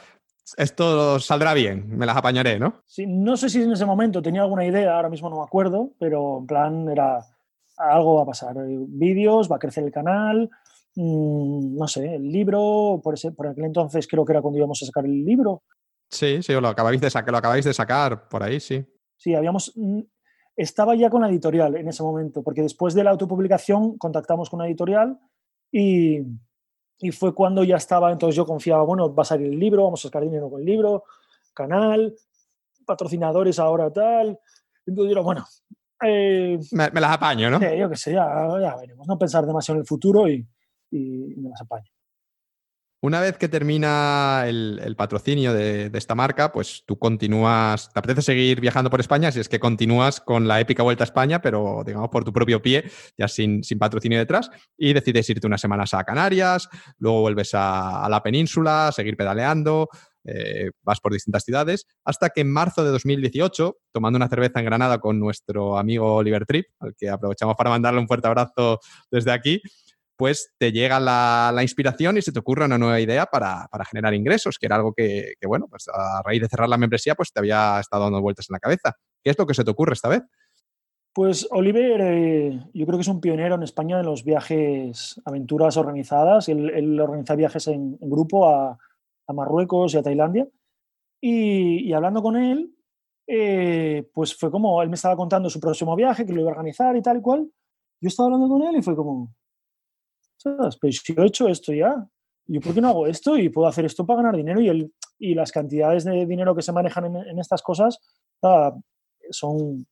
esto 0.57 1.19
saldrá 1.19 1.55
bien, 1.55 1.97
me 1.97 2.07
las 2.07 2.17
apañaré, 2.17 2.59
¿no? 2.59 2.83
Sí, 2.87 3.07
no 3.07 3.37
sé 3.37 3.49
si 3.49 3.63
en 3.63 3.73
ese 3.73 3.85
momento 3.85 4.23
tenía 4.23 4.43
alguna 4.43 4.65
idea, 4.65 4.97
ahora 4.97 5.11
mismo 5.11 5.29
no 5.29 5.37
me 5.37 5.43
acuerdo, 5.43 5.91
pero 5.99 6.39
en 6.39 6.47
plan 6.47 6.89
era, 6.89 7.25
algo 7.79 8.17
va 8.17 8.23
a 8.23 8.27
pasar. 8.27 8.57
Vídeos, 8.67 9.51
va 9.51 9.57
a 9.57 9.61
crecer 9.61 9.85
el 9.85 9.93
canal, 9.93 10.51
mmm, 10.95 11.77
no 11.77 11.87
sé, 11.87 12.15
el 12.15 12.31
libro, 12.31 13.01
por, 13.03 13.15
ese, 13.15 13.33
por 13.33 13.49
aquel 13.49 13.65
entonces 13.65 14.07
creo 14.07 14.25
que 14.25 14.33
era 14.33 14.43
cuando 14.43 14.59
íbamos 14.59 14.83
a 14.83 14.87
sacar 14.87 15.05
el 15.05 15.25
libro. 15.25 15.63
Sí, 16.11 16.43
sí, 16.43 16.53
lo 16.55 16.69
acabáis 16.69 17.01
de, 17.01 17.11
sacar, 17.11 17.33
lo 17.33 17.39
acabáis 17.39 17.65
de 17.65 17.75
sacar 17.75 18.29
por 18.29 18.43
ahí, 18.43 18.61
sí. 18.61 18.85
Sí, 19.17 19.35
habíamos. 19.35 19.73
Mm, 19.77 20.01
estaba 20.57 20.95
ya 20.97 21.11
con 21.11 21.23
la 21.23 21.29
editorial 21.29 21.77
en 21.77 21.89
ese 21.89 22.03
momento, 22.03 22.43
porque 22.43 22.63
después 22.63 22.95
de 22.95 23.05
la 23.05 23.11
autopublicación 23.11 23.97
contactamos 23.99 24.51
con 24.51 24.59
la 24.59 24.67
editorial 24.67 25.19
y, 25.71 26.21
y 26.99 27.11
fue 27.13 27.35
cuando 27.35 27.65
ya 27.65 27.77
estaba. 27.77 28.11
Entonces 28.11 28.37
yo 28.37 28.47
confiaba, 28.47 28.83
bueno, 28.83 29.15
va 29.15 29.23
a 29.23 29.27
salir 29.27 29.49
el 29.53 29.59
libro, 29.59 29.85
vamos 29.85 30.05
a 30.05 30.09
sacar 30.09 30.23
dinero 30.23 30.51
con 30.51 30.61
el 30.61 30.67
libro, 30.67 31.05
canal, 31.55 32.15
patrocinadores 32.85 33.59
ahora 33.59 33.93
tal. 33.93 34.39
Entonces 34.87 35.15
yo, 35.15 35.23
bueno. 35.23 35.45
Eh, 36.05 36.59
me, 36.73 36.91
me, 36.91 37.01
las 37.01 37.13
apaño, 37.13 37.51
¿no? 37.51 37.59
Yo 37.59 37.91
qué 37.91 37.97
sé, 37.97 38.13
ya, 38.13 38.27
ya, 38.61 38.77
veremos. 38.77 39.07
No 39.07 39.19
pensar 39.19 39.45
demasiado 39.45 39.79
en 39.79 39.81
el 39.81 39.87
futuro 39.87 40.29
y, 40.29 40.47
y 40.93 41.35
me 41.37 41.51
las 41.51 41.61
apaño. 41.61 41.91
Una 43.01 43.21
vez 43.21 43.39
que 43.39 43.49
termina 43.49 44.43
el, 44.49 44.95
patrocinio 44.97 45.55
de, 45.55 45.89
esta 45.95 46.17
marca, 46.17 46.51
pues 46.51 46.83
tú 46.85 46.99
continúas, 46.99 47.93
te 47.93 47.99
apetece 48.01 48.23
seguir 48.23 48.61
viajando 48.61 48.91
por 48.91 48.99
España, 48.99 49.31
si 49.31 49.39
es 49.39 49.49
que 49.49 49.61
continúas 49.61 50.21
con 50.21 50.49
la 50.49 50.59
épica 50.59 50.83
vuelta 50.83 51.05
a 51.05 51.07
España, 51.07 51.41
pero 51.41 51.85
digamos 51.87 52.09
por 52.09 52.25
tu 52.25 52.33
propio 52.33 52.61
pie, 52.61 52.91
ya 53.17 53.29
sin, 53.29 53.63
sin 53.63 53.79
patrocinio 53.79 54.19
detrás, 54.19 54.51
y 54.77 54.95
decides 54.95 55.31
irte 55.31 55.47
unas 55.47 55.61
semanas 55.61 55.95
a 55.95 56.03
Canarias, 56.03 56.69
luego 56.99 57.21
vuelves 57.21 57.55
a, 57.55 58.05
a 58.05 58.09
la 58.09 58.21
península, 58.21 58.91
seguir 58.93 59.17
pedaleando, 59.17 59.89
eh, 60.25 60.73
vas 60.83 61.01
por 61.01 61.13
distintas 61.13 61.45
ciudades, 61.45 61.87
hasta 62.05 62.29
que 62.31 62.43
en 62.43 62.53
marzo 62.53 62.85
de 62.85 62.91
2018, 62.91 63.79
tomando 63.93 64.17
una 64.17 64.29
cerveza 64.29 64.59
en 64.59 64.67
Granada 64.67 64.99
con 64.99 65.19
nuestro 65.19 65.79
amigo 65.79 66.17
Oliver 66.17 66.45
Trip, 66.45 66.67
al 66.81 66.95
que 66.97 67.09
aprovechamos 67.09 67.55
para 67.57 67.71
mandarle 67.71 68.01
un 68.01 68.09
fuerte 68.09 68.27
abrazo 68.27 68.81
desde 69.11 69.33
aquí, 69.33 69.63
pues 70.19 70.53
te 70.59 70.73
llega 70.73 70.99
la, 70.99 71.63
inspiración 71.63 72.19
y 72.19 72.23
se 72.23 72.33
te 72.33 72.41
ocurre 72.41 72.65
una 72.65 72.77
nueva 72.77 73.01
idea 73.01 73.27
para, 73.27 73.69
generar 73.89 74.13
ingresos, 74.15 74.59
que 74.59 74.67
era 74.67 74.75
algo 74.75 74.93
que, 74.93 75.35
bueno, 75.47 75.69
pues 75.71 75.87
a 75.89 76.23
raíz 76.25 76.43
de 76.43 76.49
cerrar 76.49 76.69
la 76.69 76.77
membresía, 76.77 77.15
pues 77.15 77.33
te 77.33 77.39
había 77.39 77.79
estado 77.79 78.03
dando 78.03 78.21
vueltas 78.21 78.47
en 78.51 78.55
la 78.55 78.59
cabeza. 78.59 78.97
¿Qué 79.23 79.31
es 79.31 79.39
lo 79.39 79.47
que 79.47 79.55
se 79.55 79.63
te 79.63 79.71
ocurre 79.71 79.93
esta 79.93 80.09
vez? 80.09 80.23
Pues 81.15 81.47
Oliver, 81.53 82.01
eh, 82.01 82.61
yo 82.75 82.85
creo 82.85 82.99
que 82.99 83.03
es 83.03 83.09
un 83.09 83.21
pionero 83.21 83.55
en 83.55 83.63
España 83.63 84.01
en 84.01 84.07
los 84.07 84.25
viajes, 84.25 85.21
aventuras 85.25 85.77
organizadas. 85.77 86.49
Él, 86.49 86.69
él 86.71 87.01
organiza 87.01 87.37
viajes 87.37 87.69
en, 87.69 87.97
grupo 88.01 88.49
a, 88.49 88.77
Marruecos 89.33 89.95
y 89.95 89.99
a 89.99 90.03
Tailandia. 90.03 90.49
Y, 91.21 91.89
y 91.89 91.93
hablando 91.93 92.23
con 92.23 92.37
él, 92.37 92.75
eh, 93.29 94.11
pues 94.13 94.35
fue 94.35 94.51
como, 94.51 94.83
él 94.83 94.89
me 94.89 94.97
estaba 94.97 95.17
contando 95.17 95.49
su 95.49 95.61
próximo 95.61 95.95
viaje, 95.95 96.27
que 96.27 96.33
lo 96.33 96.41
iba 96.41 96.51
a 96.51 96.55
organizar 96.55 96.97
y 96.97 97.03
tal 97.03 97.19
y 97.19 97.21
cual. 97.21 97.49
Yo 98.01 98.09
estaba 98.09 98.27
hablando 98.27 98.49
con 98.49 98.63
él 98.63 98.77
y 98.77 98.83
fue 98.83 98.97
como, 98.97 99.33
pero 100.43 100.93
si 100.93 101.15
yo 101.15 101.23
he 101.23 101.27
hecho 101.27 101.49
esto 101.49 101.73
ya, 101.73 102.07
¿yo 102.47 102.61
por 102.61 102.75
qué 102.75 102.81
no 102.81 102.89
hago 102.89 103.07
esto? 103.07 103.37
Y 103.37 103.49
puedo 103.49 103.69
hacer 103.69 103.85
esto 103.85 104.07
para 104.07 104.23
ganar 104.23 104.37
dinero 104.37 104.61
y, 104.61 104.69
el, 104.69 104.93
y 105.19 105.35
las 105.35 105.53
cantidades 105.53 106.05
de 106.05 106.27
dinero 106.27 106.55
que 106.55 106.63
se 106.63 106.73
manejan 106.73 107.17
en, 107.17 107.39
estas 107.39 107.63
cosas 107.63 107.99
son... 109.31 109.87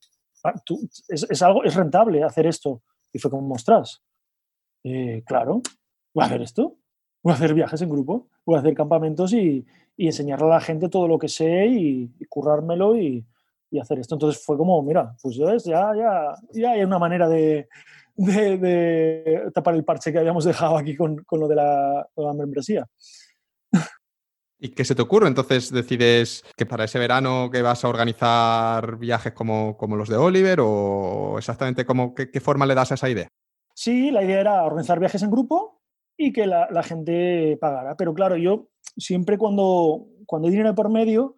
Tú, 0.65 0.79
es, 1.09 1.41
algo, 1.41 1.63
es 1.63 1.75
rentable 1.75 2.23
hacer 2.23 2.47
esto. 2.47 2.81
Y 3.11 3.19
fue 3.19 3.29
como, 3.29 3.53
ostras, 3.55 4.01
eh, 4.83 5.23
claro, 5.25 5.61
voy 6.13 6.23
a 6.23 6.27
hacer 6.27 6.41
esto. 6.41 6.77
voy 7.21 7.33
a 7.33 7.35
hacer 7.35 7.53
viajes 7.53 7.81
en 7.81 7.89
grupo, 7.89 8.29
voy 8.45 8.55
a 8.55 8.59
hacer 8.59 8.73
campamentos 8.73 9.33
y, 9.33 9.65
y 9.97 10.05
enseñarle 10.05 10.45
a 10.45 10.49
la 10.51 10.61
gente 10.61 10.87
todo 10.87 11.07
lo 11.07 11.19
que 11.19 11.27
sé 11.27 11.65
y, 11.65 12.07
currármelo 12.29 12.95
y, 12.95 13.25
y, 13.71 13.79
hacer 13.79 13.99
esto. 13.99 14.15
Entonces 14.15 14.41
fue 14.45 14.55
como, 14.55 14.81
mira, 14.83 15.15
pues 15.21 15.35
ya, 15.35 15.57
ya, 15.95 16.35
ya 16.53 16.71
hay 16.71 16.83
una 16.83 16.99
manera 16.99 17.27
de, 17.27 17.67
de, 18.17 19.51
tapar 19.53 19.75
el 19.75 19.85
parche 19.85 20.11
que 20.11 20.19
habíamos 20.19 20.43
dejado 20.43 20.77
aquí 20.77 20.95
con, 20.95 21.23
con 21.23 21.39
lo 21.39 21.47
de 21.47 21.55
la, 21.55 22.07
la 22.15 22.33
membresía. 22.33 22.85
¿Y 24.59 24.69
qué 24.69 24.83
se 24.83 24.95
te 24.95 25.03
ocurre? 25.03 25.27
Entonces 25.27 25.71
decides 25.71 26.43
que 26.55 26.65
para 26.65 26.85
ese 26.85 26.97
verano 26.97 27.49
que 27.51 27.61
vas 27.61 27.85
a 27.85 27.89
organizar 27.89 28.97
viajes 28.97 29.33
como, 29.33 29.77
como 29.77 29.95
los 29.95 30.09
de 30.09 30.17
Oliver 30.17 30.59
o 30.61 31.35
exactamente 31.37 31.85
cómo, 31.85 32.15
qué, 32.15 32.31
qué, 32.31 32.41
forma 32.41 32.65
le 32.65 32.73
das 32.73 32.91
a 32.91 32.95
esa 32.95 33.09
idea? 33.09 33.27
Sí, 33.75 34.09
la 34.09 34.23
idea 34.23 34.39
era 34.39 34.63
organizar 34.63 34.99
viajes 34.99 35.21
en 35.21 35.29
grupo 35.29 35.83
y 36.17 36.33
que 36.33 36.47
la, 36.47 36.67
la 36.71 36.81
gente 36.81 37.57
pagara. 37.61 37.95
Pero 37.95 38.15
claro, 38.15 38.35
yo 38.35 38.69
siempre 38.97 39.37
cuando, 39.37 40.07
cuando 40.25 40.47
hay 40.47 40.53
dinero 40.53 40.73
por 40.73 40.89
medio, 40.89 41.36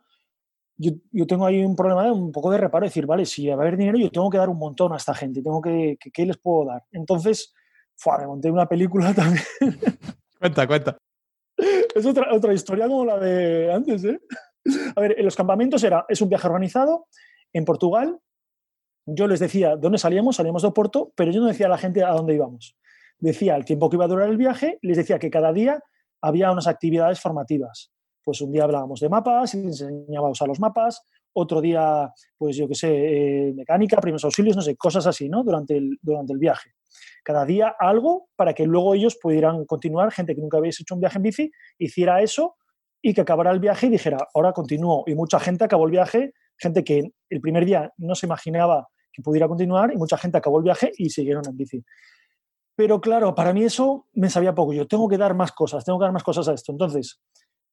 yo, 0.82 0.93
yo, 1.11 1.27
tengo 1.27 1.45
ahí 1.45 1.64
un 1.64 1.75
problema 1.75 2.11
un 2.11 2.32
poco 2.32 2.49
de 2.51 2.58
reparo, 2.58 2.85
decir, 2.85 3.06
vale, 3.06 3.25
si 3.25 3.48
va 3.48 3.56
a 3.56 3.58
haber 3.58 3.75
dinero, 3.75 3.98
yo 3.98 4.09
tengo 4.09 4.30
que 4.30 4.38
dar 4.38 4.48
un 4.48 4.58
montón 4.58 4.93
a 4.93 4.95
esta 4.95 5.14
gente, 5.14 5.41
tengo 5.41 5.61
que, 5.61 5.98
que 5.99 6.09
¿qué 6.09 6.25
les 6.25 6.38
puedo 6.38 6.66
dar? 6.66 6.85
Entonces, 6.93 7.53
fue, 7.98 8.17
me 8.19 8.27
monté 8.27 8.49
una 8.49 8.66
película 8.66 9.14
también. 9.14 9.43
Cuenta, 10.40 10.67
cuenta. 10.67 10.98
Es 11.93 12.06
otra, 12.06 12.33
otra 12.33 12.53
historia 12.53 12.88
como 12.88 13.03
la 13.03 13.19
de 13.19 13.74
antes, 13.74 14.06
¿eh? 14.06 14.22
A 14.95 15.01
ver, 15.01 15.19
en 15.19 15.25
los 15.25 15.35
campamentos 15.35 15.83
era, 15.83 16.06
es 16.08 16.22
un 16.22 16.30
viaje 16.30 16.48
organizado 16.48 17.08
en 17.51 17.66
Portugal. 17.66 18.17
Yo 19.06 19.27
les 19.27 19.41
decía 19.41 19.75
dónde 19.75 19.98
salíamos, 19.98 20.38
salíamos 20.38 20.61
de 20.61 20.69
Oporto, 20.69 21.11
pero 21.16 21.32
yo 21.32 21.41
no 21.41 21.48
decía 21.48 21.66
a 21.66 21.69
la 21.69 21.77
gente 21.77 22.03
a 22.03 22.11
dónde 22.11 22.35
íbamos. 22.35 22.77
Decía 23.17 23.58
el 23.58 23.66
tiempo 23.66 23.90
que 23.90 23.98
iba 23.98 24.06
a 24.06 24.09
durar 24.09 24.30
el 24.30 24.38
viaje, 24.38 24.80
les 24.82 24.95
decía 24.95 25.19
que 25.19 25.30
cada 25.30 25.51
día 25.51 25.83
había 26.22 26.51
unas 26.51 26.67
actividades 26.67 27.19
formativas. 27.19 27.91
Pues 28.23 28.41
un 28.41 28.51
día 28.51 28.64
hablábamos 28.64 28.99
de 28.99 29.09
mapas 29.09 29.56
y 29.56 29.59
enseñaba 29.59 30.30
a 30.39 30.45
los 30.45 30.59
mapas, 30.59 31.01
otro 31.33 31.61
día, 31.61 32.11
pues 32.38 32.56
yo 32.57 32.67
qué 32.67 32.75
sé, 32.75 32.89
eh, 32.89 33.53
mecánica, 33.53 33.98
primeros 34.01 34.23
auxilios, 34.25 34.56
no 34.56 34.61
sé, 34.61 34.75
cosas 34.75 35.06
así, 35.07 35.30
¿no? 35.30 35.43
Durante 35.43 35.77
el, 35.77 35.98
durante 36.01 36.33
el 36.33 36.39
viaje. 36.39 36.72
Cada 37.23 37.45
día 37.45 37.75
algo 37.80 38.30
para 38.35 38.53
que 38.53 38.65
luego 38.65 38.93
ellos 38.93 39.17
pudieran 39.22 39.65
continuar, 39.65 40.11
gente 40.11 40.35
que 40.35 40.41
nunca 40.41 40.57
habéis 40.57 40.80
hecho 40.81 40.95
un 40.95 41.01
viaje 41.01 41.17
en 41.17 41.23
bici, 41.23 41.51
hiciera 41.77 42.22
eso 42.22 42.56
y 43.01 43.14
que 43.14 43.22
acabara 43.22 43.51
el 43.51 43.59
viaje 43.59 43.88
y 43.88 43.89
dijera, 43.89 44.17
ahora 44.33 44.51
continúo. 44.51 45.03
Y 45.07 45.15
mucha 45.15 45.39
gente 45.39 45.64
acabó 45.64 45.85
el 45.85 45.91
viaje, 45.91 46.33
gente 46.57 46.83
que 46.83 47.11
el 47.30 47.41
primer 47.41 47.65
día 47.65 47.91
no 47.98 48.15
se 48.15 48.25
imaginaba 48.25 48.89
que 49.11 49.22
pudiera 49.22 49.48
continuar 49.48 49.93
y 49.93 49.98
mucha 49.98 50.17
gente 50.17 50.38
acabó 50.38 50.57
el 50.57 50.64
viaje 50.64 50.91
y 50.98 51.09
siguieron 51.09 51.43
en 51.48 51.56
bici. 51.56 51.83
Pero 52.75 53.01
claro, 53.01 53.35
para 53.35 53.53
mí 53.53 53.64
eso 53.64 54.07
me 54.14 54.30
sabía 54.30 54.56
poco. 54.56 54.73
Yo 54.73 54.88
tengo 54.88 55.07
que 55.07 55.17
dar 55.17 55.35
más 55.35 55.51
cosas, 55.51 55.83
tengo 55.83 55.99
que 55.99 56.06
dar 56.06 56.14
más 56.14 56.23
cosas 56.23 56.48
a 56.48 56.53
esto. 56.53 56.72
Entonces, 56.72 57.19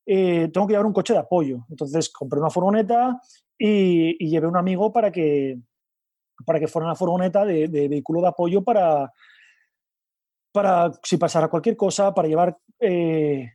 eh, 0.06 0.48
tengo 0.52 0.66
que 0.66 0.72
llevar 0.72 0.86
un 0.86 0.92
coche 0.92 1.12
de 1.12 1.18
apoyo. 1.18 1.66
Entonces, 1.68 2.08
compré 2.10 2.38
una 2.40 2.50
furgoneta 2.50 3.20
y, 3.58 4.24
y 4.24 4.30
llevé 4.30 4.46
un 4.46 4.56
amigo 4.56 4.92
para 4.92 5.10
que, 5.10 5.58
para 6.44 6.60
que 6.60 6.68
fuera 6.68 6.86
una 6.86 6.94
furgoneta 6.94 7.44
de, 7.44 7.68
de, 7.68 7.88
vehículo 7.88 8.20
de 8.20 8.28
apoyo 8.28 8.62
para, 8.62 9.12
para 10.52 10.92
si 11.02 11.16
pasara 11.16 11.48
cualquier 11.48 11.76
cosa, 11.76 12.14
para 12.14 12.28
llevar 12.28 12.56
eh, 12.78 13.52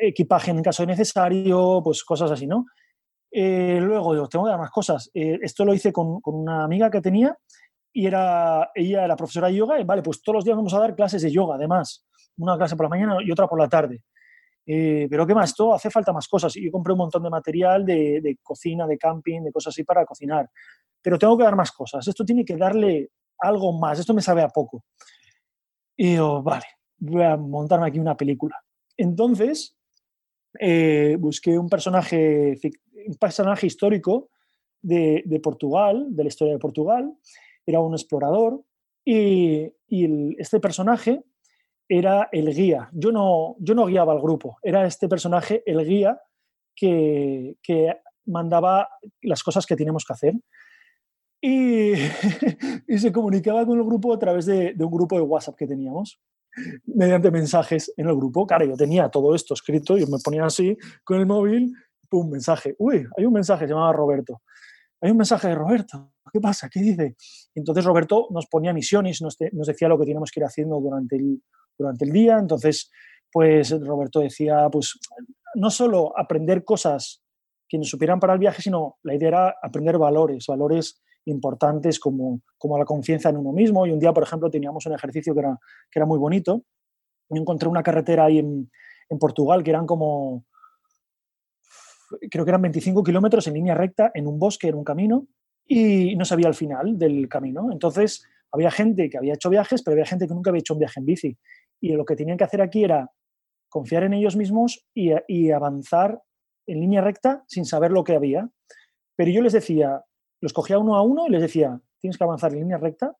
equipaje 0.00 0.50
en 0.50 0.62
caso 0.62 0.82
de 0.82 0.88
necesario, 0.88 1.80
pues 1.82 2.04
cosas 2.04 2.30
así, 2.30 2.46
¿no? 2.46 2.66
Eh, 3.32 3.78
luego, 3.80 4.28
tengo 4.28 4.44
que 4.44 4.50
dar 4.50 4.58
más 4.58 4.70
cosas. 4.70 5.10
Eh, 5.14 5.38
esto 5.42 5.64
lo 5.64 5.72
hice 5.72 5.92
con, 5.92 6.20
con, 6.20 6.34
una 6.34 6.64
amiga 6.64 6.90
que 6.90 7.00
tenía 7.00 7.36
y 7.92 8.06
era, 8.06 8.70
ella 8.74 9.04
era 9.04 9.16
profesora 9.16 9.48
de 9.48 9.54
yoga 9.54 9.80
y 9.80 9.84
vale, 9.84 10.02
pues 10.02 10.22
todos 10.22 10.36
los 10.36 10.44
días 10.44 10.56
vamos 10.56 10.74
a 10.74 10.80
dar 10.80 10.94
clases 10.94 11.22
de 11.22 11.30
yoga, 11.30 11.54
además, 11.54 12.06
una 12.38 12.56
clase 12.56 12.76
por 12.76 12.86
la 12.86 12.90
mañana 12.90 13.16
y 13.24 13.30
otra 13.30 13.46
por 13.46 13.58
la 13.58 13.68
tarde. 13.68 14.02
Eh, 14.66 15.06
pero 15.10 15.26
¿qué 15.26 15.34
más? 15.34 15.50
Esto 15.50 15.74
hace 15.74 15.90
falta 15.90 16.12
más 16.12 16.28
cosas. 16.28 16.54
Yo 16.54 16.70
compré 16.70 16.92
un 16.92 16.98
montón 16.98 17.22
de 17.22 17.30
material 17.30 17.84
de, 17.84 18.20
de, 18.20 18.38
cocina, 18.42 18.86
de 18.86 18.98
camping, 18.98 19.42
de 19.42 19.52
cosas 19.52 19.74
así 19.74 19.84
para 19.84 20.04
cocinar. 20.04 20.48
Pero 21.02 21.18
tengo 21.18 21.36
que 21.36 21.44
dar 21.44 21.56
más 21.56 21.72
cosas. 21.72 22.06
Esto 22.06 22.24
tiene 22.24 22.44
que 22.44 22.56
darle 22.56 23.10
algo 23.38 23.72
más. 23.72 23.98
Esto 23.98 24.14
me 24.14 24.22
sabe 24.22 24.42
a 24.42 24.48
poco. 24.48 24.84
Y 25.96 26.16
yo, 26.16 26.42
vale, 26.42 26.66
voy 26.98 27.22
a 27.24 27.36
montarme 27.36 27.88
aquí 27.88 27.98
una 27.98 28.16
película. 28.16 28.56
Entonces, 28.96 29.76
eh, 30.58 31.16
busqué 31.18 31.58
un 31.58 31.68
personaje, 31.68 32.58
un 33.06 33.14
personaje 33.16 33.66
histórico 33.66 34.30
de, 34.82 35.22
de 35.24 35.40
Portugal, 35.40 36.06
de 36.10 36.24
la 36.24 36.28
historia 36.28 36.54
de 36.54 36.58
Portugal, 36.58 37.12
era 37.66 37.80
un 37.80 37.94
explorador 37.94 38.62
y, 39.04 39.72
y 39.88 40.04
el, 40.04 40.36
este 40.38 40.60
personaje 40.60 41.22
era 41.90 42.28
el 42.30 42.54
guía. 42.54 42.88
Yo 42.92 43.10
no, 43.10 43.56
yo 43.58 43.74
no 43.74 43.86
guiaba 43.86 44.12
al 44.12 44.20
grupo, 44.20 44.58
era 44.62 44.86
este 44.86 45.08
personaje 45.08 45.64
el 45.66 45.84
guía 45.84 46.20
que, 46.74 47.56
que 47.60 47.96
mandaba 48.26 48.88
las 49.22 49.42
cosas 49.42 49.66
que 49.66 49.74
teníamos 49.74 50.04
que 50.04 50.12
hacer. 50.12 50.34
Y, 51.42 51.94
y, 52.86 52.98
se 52.98 53.10
comunicaba 53.10 53.66
con 53.66 53.76
el 53.76 53.84
grupo 53.84 54.14
a 54.14 54.18
través 54.20 54.46
de, 54.46 54.72
un 54.78 54.90
grupo 54.90 55.16
de 55.16 55.22
WhatsApp 55.22 55.56
que 55.56 55.66
teníamos, 55.66 56.20
mediante 56.84 57.32
mensajes 57.32 57.92
en 57.96 58.08
el 58.08 58.14
grupo. 58.14 58.46
Claro, 58.46 58.66
yo 58.66 58.76
tenía 58.76 59.08
todo 59.08 59.34
esto 59.34 59.54
escrito, 59.54 59.98
yo 59.98 60.06
me 60.06 60.18
ponía 60.22 60.44
así 60.44 60.76
con 61.02 61.18
el 61.18 61.26
móvil, 61.26 61.72
pum, 62.08 62.30
mensaje. 62.30 62.76
Uy, 62.78 63.04
hay 63.16 63.24
un 63.24 63.32
mensaje, 63.32 63.66
se 63.66 63.72
llamaba 63.72 63.92
Roberto. 63.92 64.42
Hay 65.00 65.10
un 65.10 65.16
mensaje 65.16 65.48
de 65.48 65.54
Roberto. 65.56 66.12
¿qué 66.32 66.40
pasa? 66.40 66.68
¿Qué 66.68 66.80
dice? 66.80 67.16
Entonces 67.56 67.84
Roberto 67.84 68.28
nos 68.30 68.46
ponía 68.46 68.72
misiones, 68.72 69.20
nos, 69.20 69.36
nos 69.50 69.66
decía 69.66 69.88
lo 69.88 69.98
que 69.98 70.04
teníamos 70.04 70.30
que 70.30 70.38
ir 70.38 70.44
haciendo 70.44 70.78
durante 70.78 71.16
el, 71.16 71.42
durante 71.80 72.04
el 72.04 72.12
día. 72.12 72.38
Entonces, 72.38 72.90
pues 73.32 73.70
Roberto 73.80 74.20
decía, 74.20 74.68
pues 74.70 74.98
no 75.54 75.70
solo 75.70 76.12
aprender 76.16 76.64
cosas 76.64 77.22
que 77.68 77.78
nos 77.78 77.88
supieran 77.88 78.20
para 78.20 78.34
el 78.34 78.38
viaje, 78.38 78.62
sino 78.62 78.98
la 79.02 79.14
idea 79.14 79.28
era 79.28 79.54
aprender 79.62 79.98
valores, 79.98 80.46
valores 80.46 81.00
importantes 81.26 81.98
como, 81.98 82.40
como 82.58 82.78
la 82.78 82.84
confianza 82.84 83.28
en 83.28 83.36
uno 83.36 83.52
mismo. 83.52 83.86
Y 83.86 83.92
un 83.92 83.98
día, 83.98 84.12
por 84.12 84.22
ejemplo, 84.22 84.50
teníamos 84.50 84.86
un 84.86 84.94
ejercicio 84.94 85.34
que 85.34 85.40
era, 85.40 85.58
que 85.90 85.98
era 85.98 86.06
muy 86.06 86.18
bonito. 86.18 86.62
Y 87.30 87.38
encontré 87.38 87.68
una 87.68 87.82
carretera 87.82 88.24
ahí 88.24 88.38
en, 88.38 88.70
en 89.08 89.18
Portugal 89.18 89.62
que 89.62 89.70
eran 89.70 89.86
como, 89.86 90.44
creo 92.30 92.44
que 92.44 92.50
eran 92.50 92.62
25 92.62 93.04
kilómetros 93.04 93.46
en 93.46 93.54
línea 93.54 93.74
recta, 93.74 94.10
en 94.14 94.26
un 94.26 94.38
bosque, 94.38 94.68
en 94.68 94.74
un 94.74 94.84
camino, 94.84 95.26
y 95.66 96.16
no 96.16 96.24
sabía 96.24 96.48
el 96.48 96.54
final 96.54 96.98
del 96.98 97.28
camino. 97.28 97.70
Entonces, 97.70 98.26
había 98.52 98.70
gente 98.70 99.08
que 99.08 99.18
había 99.18 99.34
hecho 99.34 99.50
viajes, 99.50 99.82
pero 99.82 99.94
había 99.94 100.06
gente 100.06 100.26
que 100.26 100.34
nunca 100.34 100.50
había 100.50 100.60
hecho 100.60 100.74
un 100.74 100.80
viaje 100.80 100.98
en 100.98 101.06
bici. 101.06 101.38
Y 101.80 101.92
lo 101.92 102.04
que 102.04 102.16
tenían 102.16 102.36
que 102.36 102.44
hacer 102.44 102.62
aquí 102.62 102.84
era 102.84 103.10
confiar 103.68 104.04
en 104.04 104.14
ellos 104.14 104.36
mismos 104.36 104.86
y, 104.94 105.50
avanzar 105.50 106.22
en 106.66 106.80
línea 106.80 107.00
recta 107.00 107.44
sin 107.46 107.64
saber 107.64 107.90
lo 107.90 108.04
que 108.04 108.14
había. 108.14 108.50
Pero 109.16 109.30
yo 109.30 109.42
les 109.42 109.52
decía, 109.52 110.04
los 110.40 110.52
cogía 110.52 110.78
uno 110.78 110.96
a 110.96 111.02
uno 111.02 111.26
y 111.26 111.30
les 111.30 111.42
decía, 111.42 111.80
tienes 111.98 112.18
que 112.18 112.24
avanzar 112.24 112.52
en 112.52 112.60
línea 112.60 112.78
recta, 112.78 113.16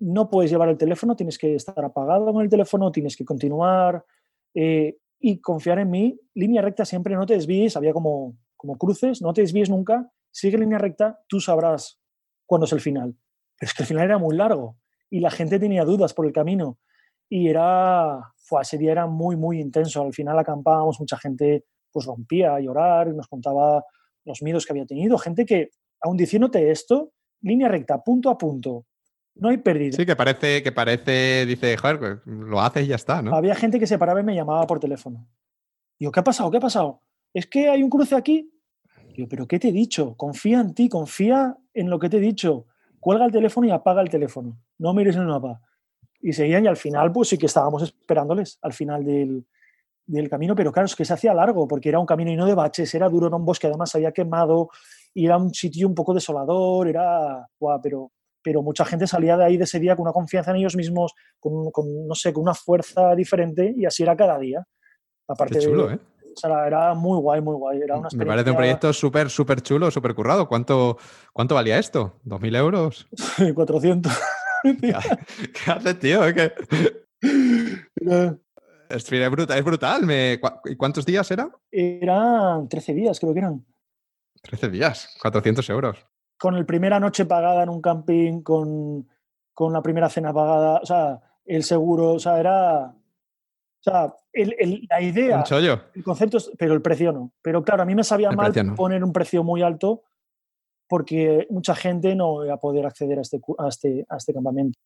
no 0.00 0.28
puedes 0.28 0.50
llevar 0.50 0.68
el 0.68 0.78
teléfono, 0.78 1.14
tienes 1.14 1.38
que 1.38 1.54
estar 1.54 1.84
apagado 1.84 2.32
con 2.32 2.42
el 2.42 2.48
teléfono, 2.48 2.90
tienes 2.90 3.16
que 3.16 3.24
continuar 3.24 4.04
eh, 4.54 4.98
y 5.20 5.40
confiar 5.40 5.78
en 5.78 5.90
mí. 5.90 6.20
Línea 6.34 6.60
recta 6.60 6.84
siempre, 6.84 7.14
no 7.14 7.24
te 7.24 7.34
desvíes, 7.34 7.76
había 7.76 7.92
como, 7.92 8.36
como 8.56 8.76
cruces, 8.76 9.22
no 9.22 9.32
te 9.32 9.42
desvíes 9.42 9.70
nunca 9.70 10.10
sigue 10.32 10.58
línea 10.58 10.78
recta, 10.78 11.20
tú 11.28 11.38
sabrás 11.38 12.00
cuándo 12.46 12.64
es 12.64 12.72
el 12.72 12.80
final. 12.80 13.14
Pero 13.58 13.68
es 13.68 13.74
que 13.74 13.82
el 13.84 13.86
final 13.86 14.04
era 14.04 14.18
muy 14.18 14.34
largo 14.34 14.78
y 15.08 15.20
la 15.20 15.30
gente 15.30 15.60
tenía 15.60 15.84
dudas 15.84 16.14
por 16.14 16.26
el 16.26 16.32
camino 16.32 16.78
y 17.34 17.48
era, 17.48 18.30
fue, 18.36 18.60
ese 18.60 18.76
día 18.76 18.92
era 18.92 19.06
muy, 19.06 19.36
muy 19.36 19.58
intenso. 19.58 20.02
Al 20.02 20.12
final 20.12 20.38
acampábamos, 20.38 21.00
mucha 21.00 21.16
gente 21.16 21.64
pues 21.90 22.04
rompía 22.04 22.54
a 22.54 22.60
llorar 22.60 23.08
y 23.08 23.16
nos 23.16 23.26
contaba 23.26 23.82
los 24.26 24.42
miedos 24.42 24.66
que 24.66 24.74
había 24.74 24.84
tenido. 24.84 25.16
Gente 25.16 25.46
que, 25.46 25.70
aún 26.02 26.18
diciéndote 26.18 26.70
esto, 26.70 27.12
línea 27.40 27.68
recta, 27.68 28.02
punto 28.02 28.28
a 28.28 28.36
punto, 28.36 28.84
no 29.36 29.48
hay 29.48 29.56
pérdida. 29.56 29.96
Sí, 29.96 30.04
que 30.04 30.14
parece, 30.14 30.62
que 30.62 30.72
parece, 30.72 31.46
dice, 31.46 31.74
joder, 31.78 31.98
pues, 31.98 32.18
lo 32.26 32.60
haces 32.60 32.84
y 32.84 32.88
ya 32.88 32.96
está, 32.96 33.22
¿no? 33.22 33.34
Había 33.34 33.54
gente 33.54 33.80
que 33.80 33.86
se 33.86 33.96
paraba 33.96 34.20
y 34.20 34.24
me 34.24 34.34
llamaba 34.34 34.66
por 34.66 34.78
teléfono. 34.78 35.26
Digo, 35.98 36.12
¿qué 36.12 36.20
ha 36.20 36.24
pasado? 36.24 36.50
¿Qué 36.50 36.58
ha 36.58 36.60
pasado? 36.60 37.00
Es 37.32 37.46
que 37.46 37.70
hay 37.70 37.82
un 37.82 37.88
cruce 37.88 38.14
aquí. 38.14 38.52
Digo, 39.16 39.26
¿pero 39.30 39.48
qué 39.48 39.58
te 39.58 39.68
he 39.70 39.72
dicho? 39.72 40.18
Confía 40.18 40.60
en 40.60 40.74
ti, 40.74 40.90
confía 40.90 41.56
en 41.72 41.88
lo 41.88 41.98
que 41.98 42.10
te 42.10 42.18
he 42.18 42.20
dicho. 42.20 42.66
Cuelga 43.00 43.24
el 43.24 43.32
teléfono 43.32 43.66
y 43.66 43.70
apaga 43.70 44.02
el 44.02 44.10
teléfono. 44.10 44.60
No 44.76 44.92
mires 44.92 45.16
el 45.16 45.24
mapa. 45.24 45.62
Y 46.22 46.32
seguían 46.32 46.64
y 46.64 46.68
al 46.68 46.76
final, 46.76 47.10
pues 47.12 47.28
sí 47.28 47.38
que 47.38 47.46
estábamos 47.46 47.82
esperándoles 47.82 48.58
al 48.62 48.72
final 48.72 49.04
del, 49.04 49.44
del 50.06 50.28
camino, 50.28 50.54
pero 50.54 50.72
claro, 50.72 50.86
es 50.86 50.96
que 50.96 51.04
se 51.04 51.12
hacía 51.12 51.34
largo 51.34 51.66
porque 51.66 51.88
era 51.88 51.98
un 51.98 52.06
camino 52.06 52.30
y 52.30 52.36
no 52.36 52.46
de 52.46 52.54
baches, 52.54 52.94
era 52.94 53.08
duro, 53.08 53.26
era 53.26 53.36
un 53.36 53.44
bosque, 53.44 53.66
además 53.66 53.90
se 53.90 53.98
había 53.98 54.12
quemado 54.12 54.70
y 55.14 55.26
era 55.26 55.36
un 55.36 55.52
sitio 55.52 55.88
un 55.88 55.94
poco 55.94 56.14
desolador, 56.14 56.88
era, 56.88 57.46
guau, 57.58 57.80
pero, 57.82 58.12
pero 58.42 58.62
mucha 58.62 58.84
gente 58.84 59.06
salía 59.06 59.36
de 59.36 59.44
ahí 59.44 59.56
de 59.56 59.64
ese 59.64 59.80
día 59.80 59.96
con 59.96 60.04
una 60.04 60.12
confianza 60.12 60.50
en 60.52 60.58
ellos 60.58 60.76
mismos, 60.76 61.12
con, 61.38 61.70
con 61.70 62.06
no 62.06 62.14
sé, 62.14 62.32
con 62.32 62.44
una 62.44 62.54
fuerza 62.54 63.14
diferente 63.14 63.74
y 63.76 63.84
así 63.84 64.02
era 64.02 64.16
cada 64.16 64.38
día. 64.38 64.64
Aparte 65.28 65.58
Qué 65.58 65.64
chulo, 65.64 65.88
de, 65.88 65.94
¿eh? 65.94 65.98
O 66.34 66.40
sea, 66.40 66.66
era 66.66 66.94
muy 66.94 67.18
guay, 67.20 67.40
muy 67.40 67.54
guay. 67.56 67.82
Era 67.82 67.96
una 67.96 68.08
Me 68.14 68.24
parece 68.24 68.50
un 68.50 68.56
proyecto 68.56 68.92
súper, 68.92 69.28
súper 69.28 69.60
chulo, 69.60 69.90
súper 69.90 70.14
currado. 70.14 70.48
¿Cuánto, 70.48 70.96
¿Cuánto 71.32 71.54
valía 71.54 71.78
esto? 71.78 72.14
¿2.000 72.24 72.56
euros? 72.56 73.06
400. 73.54 74.12
¿Qué, 74.80 74.94
¿Qué 75.52 75.70
haces, 75.70 75.98
tío? 75.98 76.20
¿Qué? 76.34 76.52
Es, 78.88 79.30
brutal. 79.30 79.58
Es 79.58 79.64
brutal. 79.64 80.08
¿Y 80.64 80.76
cuántos 80.76 81.06
días 81.06 81.30
era? 81.30 81.50
Eran 81.70 82.68
13 82.68 82.94
días, 82.94 83.18
creo 83.18 83.32
que 83.32 83.40
eran. 83.40 83.64
13 84.42 84.68
días, 84.68 85.16
400 85.20 85.68
euros. 85.70 86.06
Con 86.38 86.56
el 86.56 86.66
primera 86.66 86.98
noche 86.98 87.24
pagada 87.24 87.62
en 87.62 87.68
un 87.68 87.80
camping, 87.80 88.42
con, 88.42 89.08
con 89.54 89.72
la 89.72 89.82
primera 89.82 90.08
cena 90.08 90.32
pagada, 90.32 90.80
o 90.82 90.86
sea, 90.86 91.20
el 91.44 91.62
seguro, 91.62 92.14
o 92.14 92.18
sea, 92.18 92.38
era. 92.40 92.86
O 92.86 93.82
sea, 93.84 94.14
la 94.32 95.00
idea. 95.00 95.38
Un 95.38 95.44
chollo. 95.44 95.80
El 95.94 96.04
concepto, 96.04 96.38
pero 96.58 96.74
el 96.74 96.82
precio 96.82 97.12
no. 97.12 97.32
Pero 97.42 97.64
claro, 97.64 97.82
a 97.82 97.86
mí 97.86 97.94
me 97.94 98.04
sabía 98.04 98.30
mal 98.30 98.52
poner 98.76 99.02
un 99.02 99.12
precio 99.12 99.42
muy 99.42 99.62
alto 99.62 100.02
porque 100.92 101.46
mucha 101.48 101.74
gente 101.74 102.14
no 102.14 102.44
iba 102.44 102.52
a 102.52 102.60
poder 102.60 102.84
acceder 102.84 103.18
a 103.18 103.22
este, 103.22 103.40
a 103.56 103.68
este, 103.68 104.04
a 104.10 104.18
este 104.18 104.34
campamento. 104.34 104.78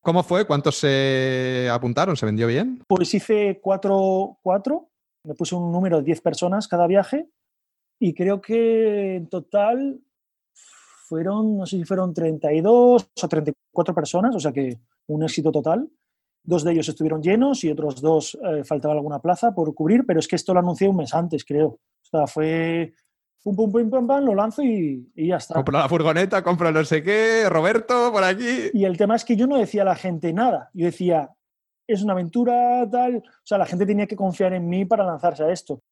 ¿Cómo 0.00 0.22
fue? 0.22 0.46
¿Cuántos 0.46 0.76
se 0.76 1.68
apuntaron? 1.68 2.16
¿Se 2.16 2.24
vendió 2.24 2.46
bien? 2.46 2.80
Pues 2.86 3.12
hice 3.12 3.58
cuatro, 3.60 4.38
cuatro, 4.40 4.90
me 5.24 5.34
puse 5.34 5.56
un 5.56 5.72
número 5.72 5.96
de 5.96 6.04
10 6.04 6.20
personas 6.20 6.68
cada 6.68 6.86
viaje 6.86 7.28
y 7.98 8.14
creo 8.14 8.40
que 8.40 9.16
en 9.16 9.28
total 9.28 10.00
fueron, 11.08 11.58
no 11.58 11.66
sé 11.66 11.76
si 11.76 11.82
fueron 11.82 12.14
32 12.14 13.10
o 13.20 13.28
34 13.28 13.94
personas, 13.96 14.36
o 14.36 14.38
sea 14.38 14.52
que 14.52 14.78
un 15.08 15.24
éxito 15.24 15.50
total. 15.50 15.90
Dos 16.44 16.62
de 16.62 16.70
ellos 16.70 16.88
estuvieron 16.88 17.20
llenos 17.20 17.64
y 17.64 17.70
otros 17.72 18.00
dos 18.00 18.38
eh, 18.44 18.62
faltaba 18.62 18.94
alguna 18.94 19.18
plaza 19.18 19.52
por 19.52 19.74
cubrir, 19.74 20.04
pero 20.06 20.20
es 20.20 20.28
que 20.28 20.36
esto 20.36 20.54
lo 20.54 20.60
anuncié 20.60 20.88
un 20.88 20.98
mes 20.98 21.12
antes, 21.12 21.44
creo. 21.44 21.66
O 21.66 22.08
sea, 22.08 22.28
fue 22.28 22.94
pum, 23.42 23.56
pum, 23.56 23.72
pum, 23.72 23.90
pum, 23.90 24.06
pum, 24.06 24.24
lo 24.24 24.34
lanzo 24.34 24.62
y, 24.62 25.10
ya 25.16 25.36
está. 25.36 25.54
Compro 25.54 25.78
la 25.78 25.88
furgoneta, 25.88 26.42
compro 26.42 26.70
no 26.70 26.84
sé 26.84 27.02
qué, 27.02 27.48
Roberto, 27.48 28.12
por 28.12 28.24
aquí. 28.24 28.70
Y 28.72 28.84
el 28.84 28.96
tema 28.96 29.16
es 29.16 29.24
que 29.24 29.36
yo 29.36 29.46
no 29.46 29.56
decía 29.56 29.82
a 29.82 29.86
la 29.86 29.96
gente 29.96 30.32
nada. 30.32 30.70
Yo 30.72 30.86
decía, 30.86 31.30
es 31.86 32.02
una 32.02 32.12
aventura, 32.12 32.88
tal. 32.90 33.16
O 33.16 33.44
sea, 33.44 33.58
la 33.58 33.66
gente 33.66 33.86
tenía 33.86 34.06
que 34.06 34.16
confiar 34.16 34.52
en 34.52 34.68
mí 34.68 34.84
para 34.84 35.04
lanzarse 35.04 35.44
a 35.44 35.50
esto. 35.50 35.82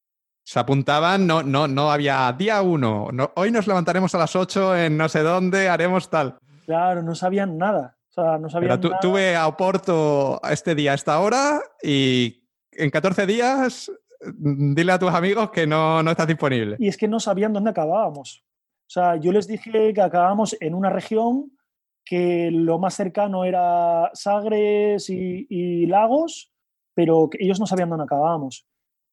Se 0.43 0.59
apuntaban, 0.59 1.27
no, 1.27 1.43
no, 1.43 1.67
no 1.67 1.91
había 1.91 2.33
día 2.33 2.61
uno. 2.61 3.09
hoy 3.35 3.51
nos 3.51 3.67
levantaremos 3.67 4.15
a 4.15 4.17
las 4.17 4.35
8 4.35 4.77
en 4.77 4.97
no 4.97 5.07
sé 5.07 5.19
dónde, 5.19 5.69
haremos 5.69 6.09
tal. 6.09 6.37
Claro, 6.65 7.03
no 7.03 7.13
sabían 7.13 7.57
nada. 7.57 7.97
O 8.09 8.13
sea, 8.13 8.37
no 8.37 8.49
sabían 8.49 8.79
Pero 8.79 8.79
tú, 8.79 8.91
tuve 9.01 9.35
a 9.35 9.47
Oporto 9.47 10.41
este 10.49 10.73
día, 10.73 10.93
a 10.93 10.95
esta 10.95 11.19
hora, 11.19 11.61
y 11.83 12.43
en 12.71 12.89
14 12.89 13.25
días 13.25 13.91
dile 14.21 14.91
a 14.91 14.99
tus 14.99 15.11
amigos 15.11 15.51
que 15.51 15.65
no, 15.65 16.03
no 16.03 16.11
estás 16.11 16.27
disponible. 16.27 16.75
Y 16.79 16.87
es 16.87 16.97
que 16.97 17.07
no 17.07 17.19
sabían 17.19 17.53
dónde 17.53 17.71
acabábamos. 17.71 18.43
O 18.87 18.93
sea, 18.93 19.15
yo 19.15 19.31
les 19.31 19.47
dije 19.47 19.93
que 19.93 20.01
acabábamos 20.01 20.55
en 20.59 20.75
una 20.75 20.89
región 20.89 21.51
que 22.03 22.49
lo 22.51 22.79
más 22.79 22.95
cercano 22.95 23.45
era 23.45 24.09
Sagres 24.13 25.09
y, 25.09 25.85
Lagos, 25.85 26.51
pero 26.93 27.29
que 27.29 27.37
ellos 27.41 27.59
no 27.59 27.65
sabían 27.65 27.89
dónde 27.89 28.03
acabábamos. 28.03 28.67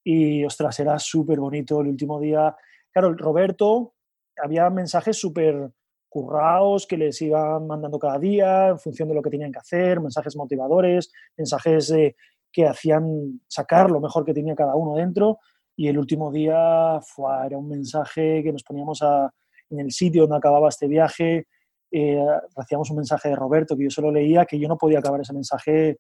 Y, 0.04 0.44
ostras, 0.44 0.80
era 0.80 0.98
súper 0.98 1.38
bonito 1.38 1.80
el 1.80 1.88
último 1.88 2.18
día. 2.18 2.56
Claro, 2.92 3.14
Roberto, 3.14 3.94
había 4.42 4.68
mensajes 4.70 5.16
súper 5.16 5.70
currados 6.08 6.86
que 6.86 6.96
les 6.96 7.20
iban 7.20 7.66
mandando 7.66 7.98
cada 7.98 8.18
día 8.18 8.68
en 8.68 8.78
función 8.78 9.08
de 9.08 9.14
lo 9.14 9.22
que 9.22 9.30
tenían 9.30 9.52
que 9.52 9.58
hacer, 9.58 10.00
mensajes 10.00 10.34
motivadores, 10.36 11.12
mensajes 11.36 11.88
de 11.88 12.16
que 12.58 12.66
hacían 12.66 13.40
sacar 13.46 13.88
lo 13.88 14.00
mejor 14.00 14.24
que 14.24 14.34
tenía 14.34 14.56
cada 14.56 14.74
uno 14.74 14.96
dentro. 14.96 15.38
Y 15.76 15.86
el 15.86 15.96
último 15.96 16.32
día 16.32 16.98
fue, 17.06 17.30
era 17.46 17.56
un 17.56 17.68
mensaje 17.68 18.42
que 18.42 18.50
nos 18.50 18.64
poníamos 18.64 19.00
en 19.70 19.78
el 19.78 19.92
sitio 19.92 20.22
donde 20.22 20.38
acababa 20.38 20.68
este 20.68 20.88
viaje. 20.88 21.46
Eh, 21.92 22.20
hacíamos 22.56 22.90
un 22.90 22.96
mensaje 22.96 23.28
de 23.28 23.36
Roberto 23.36 23.76
que 23.76 23.84
yo 23.84 23.90
solo 23.90 24.10
leía, 24.10 24.44
que 24.44 24.58
yo 24.58 24.66
no 24.66 24.76
podía 24.76 24.98
acabar 24.98 25.20
ese 25.20 25.32
mensaje. 25.32 25.98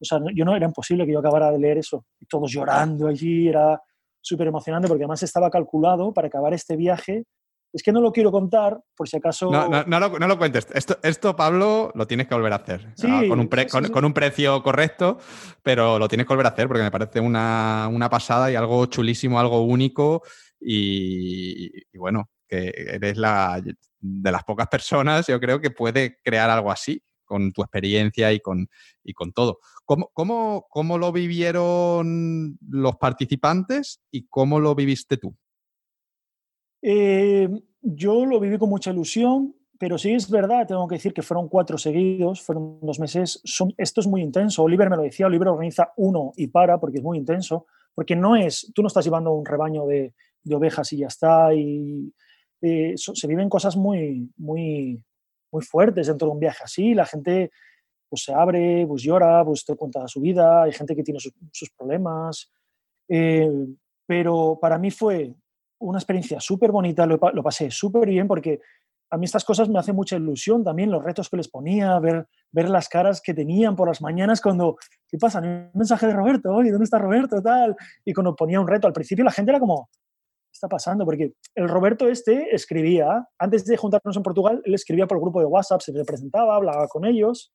O 0.00 0.04
sea, 0.04 0.18
yo 0.34 0.44
no, 0.44 0.56
era 0.56 0.66
imposible 0.66 1.06
que 1.06 1.12
yo 1.12 1.20
acabara 1.20 1.52
de 1.52 1.60
leer 1.60 1.78
eso. 1.78 2.04
Y 2.18 2.26
todos 2.26 2.50
llorando 2.50 3.06
allí, 3.06 3.46
era 3.46 3.80
súper 4.20 4.48
emocionante 4.48 4.88
porque 4.88 5.04
además 5.04 5.22
estaba 5.22 5.48
calculado 5.48 6.12
para 6.12 6.26
acabar 6.26 6.52
este 6.54 6.74
viaje 6.74 7.22
es 7.72 7.82
que 7.82 7.92
no 7.92 8.00
lo 8.00 8.12
quiero 8.12 8.32
contar, 8.32 8.80
por 8.96 9.08
si 9.08 9.16
acaso. 9.16 9.50
No, 9.50 9.68
no, 9.68 10.00
lo, 10.00 10.38
cuentes. 10.38 10.66
Esto, 10.74 10.98
esto, 11.02 11.36
Pablo, 11.36 11.92
lo 11.94 12.06
tienes 12.06 12.26
que 12.26 12.34
volver 12.34 12.52
a 12.52 12.56
hacer. 12.56 12.94
con, 13.00 13.40
un 13.40 13.48
con, 13.92 14.04
un 14.04 14.12
precio 14.12 14.62
correcto, 14.62 15.18
pero 15.62 15.98
lo 15.98 16.08
tienes 16.08 16.26
que 16.26 16.32
volver 16.32 16.46
a 16.46 16.50
hacer 16.50 16.66
porque 16.66 16.82
me 16.82 16.90
parece 16.90 17.20
una, 17.20 18.08
pasada 18.10 18.50
y 18.50 18.56
algo 18.56 18.86
chulísimo, 18.86 19.38
algo 19.38 19.62
único. 19.62 20.22
Y, 20.60 21.70
bueno, 21.96 22.30
que 22.48 22.72
eres 22.74 23.16
la, 23.16 23.62
de 24.00 24.32
las 24.32 24.44
pocas 24.44 24.66
personas, 24.66 25.26
yo 25.28 25.38
creo, 25.38 25.60
que 25.60 25.70
puede 25.70 26.18
crear 26.22 26.50
algo 26.50 26.72
así 26.72 27.02
con 27.24 27.52
tu 27.52 27.62
experiencia 27.62 28.32
y 28.32 28.40
con, 28.40 28.68
y 29.04 29.12
con 29.12 29.32
todo. 29.32 29.60
¿Cómo, 29.84 30.10
cómo, 30.12 30.66
¿Cómo 30.68 30.98
lo 30.98 31.12
vivieron 31.12 32.58
los 32.68 32.96
participantes 32.96 34.00
y 34.10 34.26
cómo 34.26 34.58
lo 34.58 34.74
viviste 34.74 35.16
tú? 35.16 35.36
Eh, 36.82 37.48
yo 37.82 38.26
lo 38.26 38.40
viví 38.40 38.58
con 38.58 38.68
mucha 38.68 38.90
ilusión, 38.90 39.54
pero 39.78 39.96
sí 39.96 40.12
es 40.12 40.28
verdad, 40.28 40.66
tengo 40.66 40.86
que 40.86 40.96
decir 40.96 41.14
que 41.14 41.22
fueron 41.22 41.48
cuatro 41.48 41.78
seguidos, 41.78 42.42
fueron 42.42 42.78
dos 42.82 43.00
meses. 43.00 43.40
Son, 43.44 43.72
esto 43.78 44.00
es 44.00 44.06
muy 44.06 44.20
intenso. 44.20 44.62
Oliver 44.62 44.90
me 44.90 44.96
lo 44.96 45.02
decía, 45.02 45.26
Oliver 45.26 45.48
organiza 45.48 45.92
uno 45.96 46.32
y 46.36 46.48
para 46.48 46.78
porque 46.78 46.98
es 46.98 47.02
muy 47.02 47.16
intenso, 47.16 47.66
porque 47.94 48.14
no 48.14 48.36
es, 48.36 48.70
tú 48.74 48.82
no 48.82 48.88
estás 48.88 49.04
llevando 49.04 49.32
un 49.32 49.46
rebaño 49.46 49.86
de, 49.86 50.12
de 50.42 50.54
ovejas 50.54 50.92
y 50.92 50.98
ya 50.98 51.06
está. 51.06 51.54
Y 51.54 52.12
eh, 52.60 52.94
se 52.96 53.26
viven 53.26 53.48
cosas 53.48 53.76
muy, 53.76 54.30
muy, 54.36 55.02
muy 55.50 55.62
fuertes 55.62 56.06
dentro 56.06 56.28
de 56.28 56.32
un 56.34 56.40
viaje 56.40 56.62
así. 56.64 56.94
La 56.94 57.06
gente 57.06 57.50
pues 58.08 58.24
se 58.24 58.34
abre, 58.34 58.84
pues 58.86 59.02
llora, 59.02 59.44
pues 59.44 59.64
te 59.64 59.76
cuenta 59.76 60.06
su 60.08 60.20
vida. 60.20 60.64
Hay 60.64 60.72
gente 60.72 60.94
que 60.94 61.02
tiene 61.02 61.20
sus, 61.20 61.70
problemas. 61.76 62.52
Eh, 63.08 63.50
pero 64.06 64.58
para 64.60 64.78
mí 64.78 64.90
fue 64.90 65.34
una 65.80 65.98
experiencia 65.98 66.40
súper 66.40 66.70
bonita, 66.70 67.06
lo, 67.06 67.18
pasé 67.18 67.70
súper 67.70 68.08
bien 68.08 68.28
porque 68.28 68.60
a 69.10 69.16
mí 69.16 69.24
estas 69.24 69.44
cosas 69.44 69.68
me 69.68 69.78
hacen 69.78 69.96
mucha 69.96 70.16
ilusión 70.16 70.62
también, 70.62 70.90
los 70.90 71.02
retos 71.02 71.28
que 71.28 71.36
les 71.36 71.48
ponía, 71.48 71.98
ver, 71.98 72.28
ver 72.52 72.68
las 72.68 72.88
caras 72.88 73.20
que 73.20 73.34
tenían 73.34 73.74
por 73.74 73.88
las 73.88 74.00
mañanas 74.00 74.40
cuando, 74.40 74.76
¿qué 75.08 75.18
pasa? 75.18 75.40
Un 75.40 75.70
mensaje 75.74 76.06
de 76.06 76.12
Roberto, 76.12 76.50
oye, 76.50 76.70
¿dónde 76.70 76.84
está 76.84 76.98
Roberto? 76.98 77.42
Tal. 77.42 77.74
Y 78.04 78.12
cuando 78.12 78.36
ponía 78.36 78.60
un 78.60 78.68
reto, 78.68 78.86
al 78.86 78.92
principio 78.92 79.24
la 79.24 79.32
gente 79.32 79.50
era 79.50 79.58
como, 79.58 79.88
¿qué 79.90 80.52
está 80.52 80.68
pasando? 80.68 81.04
Porque 81.04 81.32
el 81.56 81.68
Roberto 81.68 82.06
este 82.08 82.54
escribía, 82.54 83.26
antes 83.38 83.64
de 83.64 83.76
juntarnos 83.76 84.16
en 84.16 84.22
Portugal, 84.22 84.62
él 84.64 84.74
escribía 84.74 85.08
por 85.08 85.16
el 85.16 85.22
grupo 85.22 85.40
de 85.40 85.46
WhatsApp, 85.46 85.80
se 85.80 85.92
presentaba, 86.04 86.54
hablaba 86.54 86.86
con 86.86 87.04
ellos, 87.04 87.52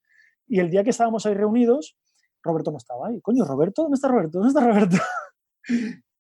y 0.48 0.60
el 0.60 0.70
día 0.70 0.84
que 0.84 0.90
estábamos 0.90 1.26
ahí 1.26 1.36
reunidos, 1.36 1.98
Roberto 2.44 2.72
no 2.72 2.78
estaba 2.78 3.08
ahí. 3.08 3.22
Coño, 3.22 3.46
Roberto, 3.46 3.84
¿dónde 3.84 3.96
está 3.96 4.10
Roberto? 4.10 4.40
¿Dónde 4.40 4.50
está 4.50 4.62
Roberto? 4.62 4.98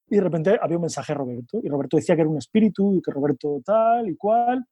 Y 0.07 0.15
de 0.15 0.21
repente 0.21 0.59
había 0.61 0.77
un 0.77 0.81
mensaje 0.81 1.13
de 1.13 1.17
Roberto. 1.17 1.59
Y 1.63 1.69
Roberto 1.69 1.97
decía 1.97 2.15
que 2.15 2.21
era 2.21 2.29
un 2.29 2.37
espíritu 2.37 2.95
y 2.95 3.01
que 3.01 3.11
Roberto 3.11 3.61
tal 3.65 4.09
y 4.09 4.15
cual. 4.15 4.65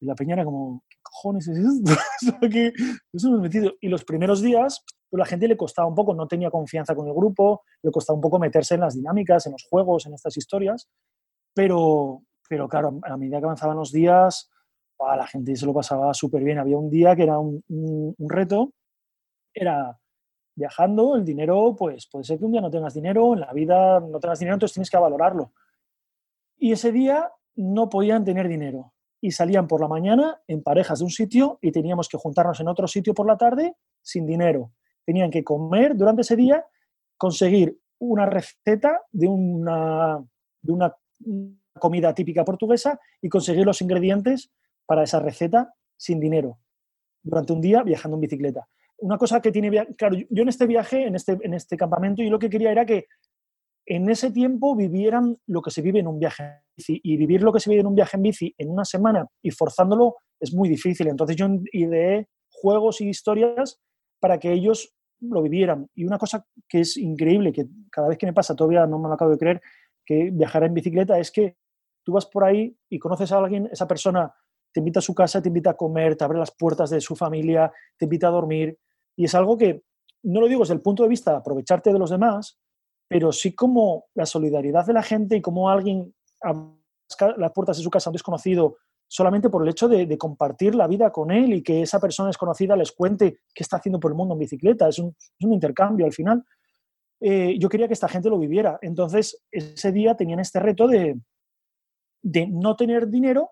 Y 0.00 0.06
la 0.06 0.14
peña 0.14 0.34
era 0.34 0.44
como, 0.44 0.84
¿qué 0.88 0.96
cojones 1.02 1.48
es 1.48 1.58
esto? 1.58 1.92
Eso 3.12 3.28
hemos 3.28 3.40
metido. 3.40 3.72
Y 3.80 3.88
los 3.88 4.04
primeros 4.04 4.42
días, 4.42 4.84
pues 5.10 5.18
la 5.18 5.24
gente 5.24 5.48
le 5.48 5.56
costaba 5.56 5.88
un 5.88 5.94
poco, 5.94 6.14
no 6.14 6.28
tenía 6.28 6.50
confianza 6.50 6.94
con 6.94 7.08
el 7.08 7.14
grupo, 7.14 7.62
le 7.82 7.90
costaba 7.90 8.16
un 8.16 8.20
poco 8.20 8.38
meterse 8.38 8.74
en 8.74 8.82
las 8.82 8.94
dinámicas, 8.94 9.46
en 9.46 9.52
los 9.52 9.64
juegos, 9.68 10.06
en 10.06 10.14
estas 10.14 10.36
historias. 10.36 10.88
Pero, 11.54 12.22
pero 12.48 12.68
claro, 12.68 13.00
a 13.02 13.16
medida 13.16 13.38
que 13.38 13.44
avanzaban 13.46 13.76
los 13.76 13.90
días, 13.90 14.50
a 15.00 15.16
la 15.16 15.26
gente 15.26 15.56
se 15.56 15.66
lo 15.66 15.72
pasaba 15.72 16.12
súper 16.14 16.44
bien. 16.44 16.58
Había 16.58 16.76
un 16.76 16.90
día 16.90 17.16
que 17.16 17.22
era 17.22 17.38
un 17.38 18.14
reto, 18.18 18.72
era 19.54 19.98
viajando, 20.58 21.14
el 21.14 21.24
dinero, 21.24 21.74
pues 21.78 22.06
puede 22.06 22.24
ser 22.24 22.38
que 22.38 22.44
un 22.44 22.52
día 22.52 22.60
no 22.60 22.70
tengas 22.70 22.92
dinero, 22.92 23.32
en 23.32 23.40
la 23.40 23.52
vida 23.52 24.00
no 24.00 24.18
tengas 24.18 24.40
dinero, 24.40 24.56
entonces 24.56 24.74
tienes 24.74 24.90
que 24.90 24.98
valorarlo. 24.98 25.52
Y 26.58 26.72
ese 26.72 26.90
día 26.90 27.30
no 27.54 27.88
podían 27.88 28.24
tener 28.24 28.48
dinero 28.48 28.92
y 29.20 29.30
salían 29.30 29.66
por 29.66 29.80
la 29.80 29.88
mañana 29.88 30.42
en 30.46 30.62
parejas 30.62 30.98
de 30.98 31.04
un 31.04 31.10
sitio 31.10 31.58
y 31.62 31.70
teníamos 31.70 32.08
que 32.08 32.18
juntarnos 32.18 32.58
en 32.60 32.68
otro 32.68 32.88
sitio 32.88 33.14
por 33.14 33.26
la 33.26 33.36
tarde 33.36 33.76
sin 34.02 34.26
dinero. 34.26 34.72
Tenían 35.04 35.30
que 35.30 35.44
comer 35.44 35.96
durante 35.96 36.22
ese 36.22 36.36
día, 36.36 36.66
conseguir 37.16 37.78
una 38.00 38.26
receta 38.26 39.02
de 39.12 39.28
una, 39.28 40.24
de 40.60 40.72
una 40.72 40.94
comida 41.78 42.14
típica 42.14 42.44
portuguesa 42.44 43.00
y 43.22 43.28
conseguir 43.28 43.64
los 43.64 43.80
ingredientes 43.80 44.50
para 44.86 45.04
esa 45.04 45.20
receta 45.20 45.74
sin 45.96 46.20
dinero 46.20 46.58
durante 47.22 47.52
un 47.52 47.60
día 47.60 47.82
viajando 47.82 48.16
en 48.16 48.20
bicicleta 48.20 48.68
una 48.98 49.18
cosa 49.18 49.40
que 49.40 49.52
tiene, 49.52 49.86
claro, 49.96 50.16
yo 50.30 50.42
en 50.42 50.48
este 50.48 50.66
viaje, 50.66 51.06
en 51.06 51.14
este, 51.14 51.38
en 51.40 51.54
este 51.54 51.76
campamento, 51.76 52.22
yo 52.22 52.30
lo 52.30 52.38
que 52.38 52.50
quería 52.50 52.72
era 52.72 52.84
que 52.84 53.06
en 53.86 54.10
ese 54.10 54.30
tiempo 54.30 54.76
vivieran 54.76 55.38
lo 55.46 55.62
que 55.62 55.70
se 55.70 55.80
vive 55.80 56.00
en 56.00 56.08
un 56.08 56.18
viaje 56.18 56.42
en 56.42 56.60
bici. 56.76 57.00
Y 57.02 57.16
vivir 57.16 57.42
lo 57.42 57.52
que 57.52 57.60
se 57.60 57.70
vive 57.70 57.80
en 57.80 57.86
un 57.86 57.94
viaje 57.94 58.16
en 58.16 58.22
bici 58.22 58.54
en 58.58 58.70
una 58.70 58.84
semana 58.84 59.26
y 59.42 59.50
forzándolo 59.50 60.16
es 60.38 60.52
muy 60.52 60.68
difícil. 60.68 61.08
Entonces 61.08 61.36
yo 61.36 61.48
ideé 61.72 62.28
juegos 62.50 63.00
y 63.00 63.08
historias 63.08 63.80
para 64.20 64.38
que 64.38 64.52
ellos 64.52 64.94
lo 65.20 65.42
vivieran. 65.42 65.88
Y 65.94 66.04
una 66.04 66.18
cosa 66.18 66.44
que 66.68 66.80
es 66.80 66.96
increíble, 66.96 67.52
que 67.52 67.66
cada 67.90 68.08
vez 68.08 68.18
que 68.18 68.26
me 68.26 68.34
pasa 68.34 68.54
todavía 68.54 68.86
no 68.86 68.98
me 68.98 69.08
lo 69.08 69.14
acabo 69.14 69.30
de 69.30 69.38
creer, 69.38 69.62
que 70.04 70.30
viajar 70.32 70.64
en 70.64 70.74
bicicleta 70.74 71.18
es 71.18 71.30
que 71.30 71.56
tú 72.04 72.12
vas 72.12 72.26
por 72.26 72.44
ahí 72.44 72.76
y 72.90 72.98
conoces 72.98 73.32
a 73.32 73.38
alguien, 73.38 73.68
esa 73.72 73.86
persona 73.88 74.32
te 74.72 74.80
invita 74.80 74.98
a 74.98 75.02
su 75.02 75.14
casa, 75.14 75.40
te 75.40 75.48
invita 75.48 75.70
a 75.70 75.76
comer, 75.76 76.14
te 76.16 76.24
abre 76.24 76.38
las 76.38 76.50
puertas 76.50 76.90
de 76.90 77.00
su 77.00 77.16
familia, 77.16 77.72
te 77.96 78.04
invita 78.04 78.28
a 78.28 78.30
dormir, 78.30 78.78
y 79.18 79.24
es 79.24 79.34
algo 79.34 79.58
que, 79.58 79.82
no 80.22 80.40
lo 80.40 80.46
digo 80.46 80.60
desde 80.60 80.74
el 80.74 80.80
punto 80.80 81.02
de 81.02 81.08
vista 81.08 81.32
de 81.32 81.38
aprovecharte 81.38 81.92
de 81.92 81.98
los 81.98 82.10
demás, 82.10 82.56
pero 83.08 83.32
sí 83.32 83.52
como 83.52 84.04
la 84.14 84.24
solidaridad 84.24 84.86
de 84.86 84.92
la 84.92 85.02
gente 85.02 85.36
y 85.36 85.42
como 85.42 85.68
alguien 85.68 86.14
a 86.40 86.54
las 87.36 87.52
puertas 87.52 87.78
de 87.78 87.82
su 87.82 87.90
casa 87.90 88.08
a 88.08 88.12
un 88.12 88.14
desconocido 88.14 88.76
solamente 89.08 89.50
por 89.50 89.62
el 89.62 89.70
hecho 89.70 89.88
de, 89.88 90.16
compartir 90.16 90.76
la 90.76 90.86
vida 90.86 91.10
con 91.10 91.32
él 91.32 91.52
y 91.52 91.62
que 91.64 91.82
esa 91.82 91.98
persona 91.98 92.28
desconocida 92.28 92.76
les 92.76 92.92
cuente 92.92 93.40
qué 93.52 93.64
está 93.64 93.78
haciendo 93.78 93.98
por 93.98 94.12
el 94.12 94.16
mundo 94.16 94.34
en 94.34 94.40
bicicleta. 94.40 94.86
Es 94.88 95.00
un, 95.00 95.16
intercambio 95.40 96.06
al 96.06 96.12
final. 96.12 96.44
Eh, 97.20 97.56
yo 97.58 97.68
quería 97.68 97.88
que 97.88 97.94
esta 97.94 98.08
gente 98.08 98.30
lo 98.30 98.38
viviera. 98.38 98.78
Entonces, 98.82 99.42
ese 99.50 99.90
día 99.90 100.16
tenían 100.16 100.38
este 100.38 100.60
reto 100.60 100.86
de, 100.86 101.18
de 102.22 102.46
no 102.46 102.76
tener 102.76 103.08
dinero, 103.08 103.50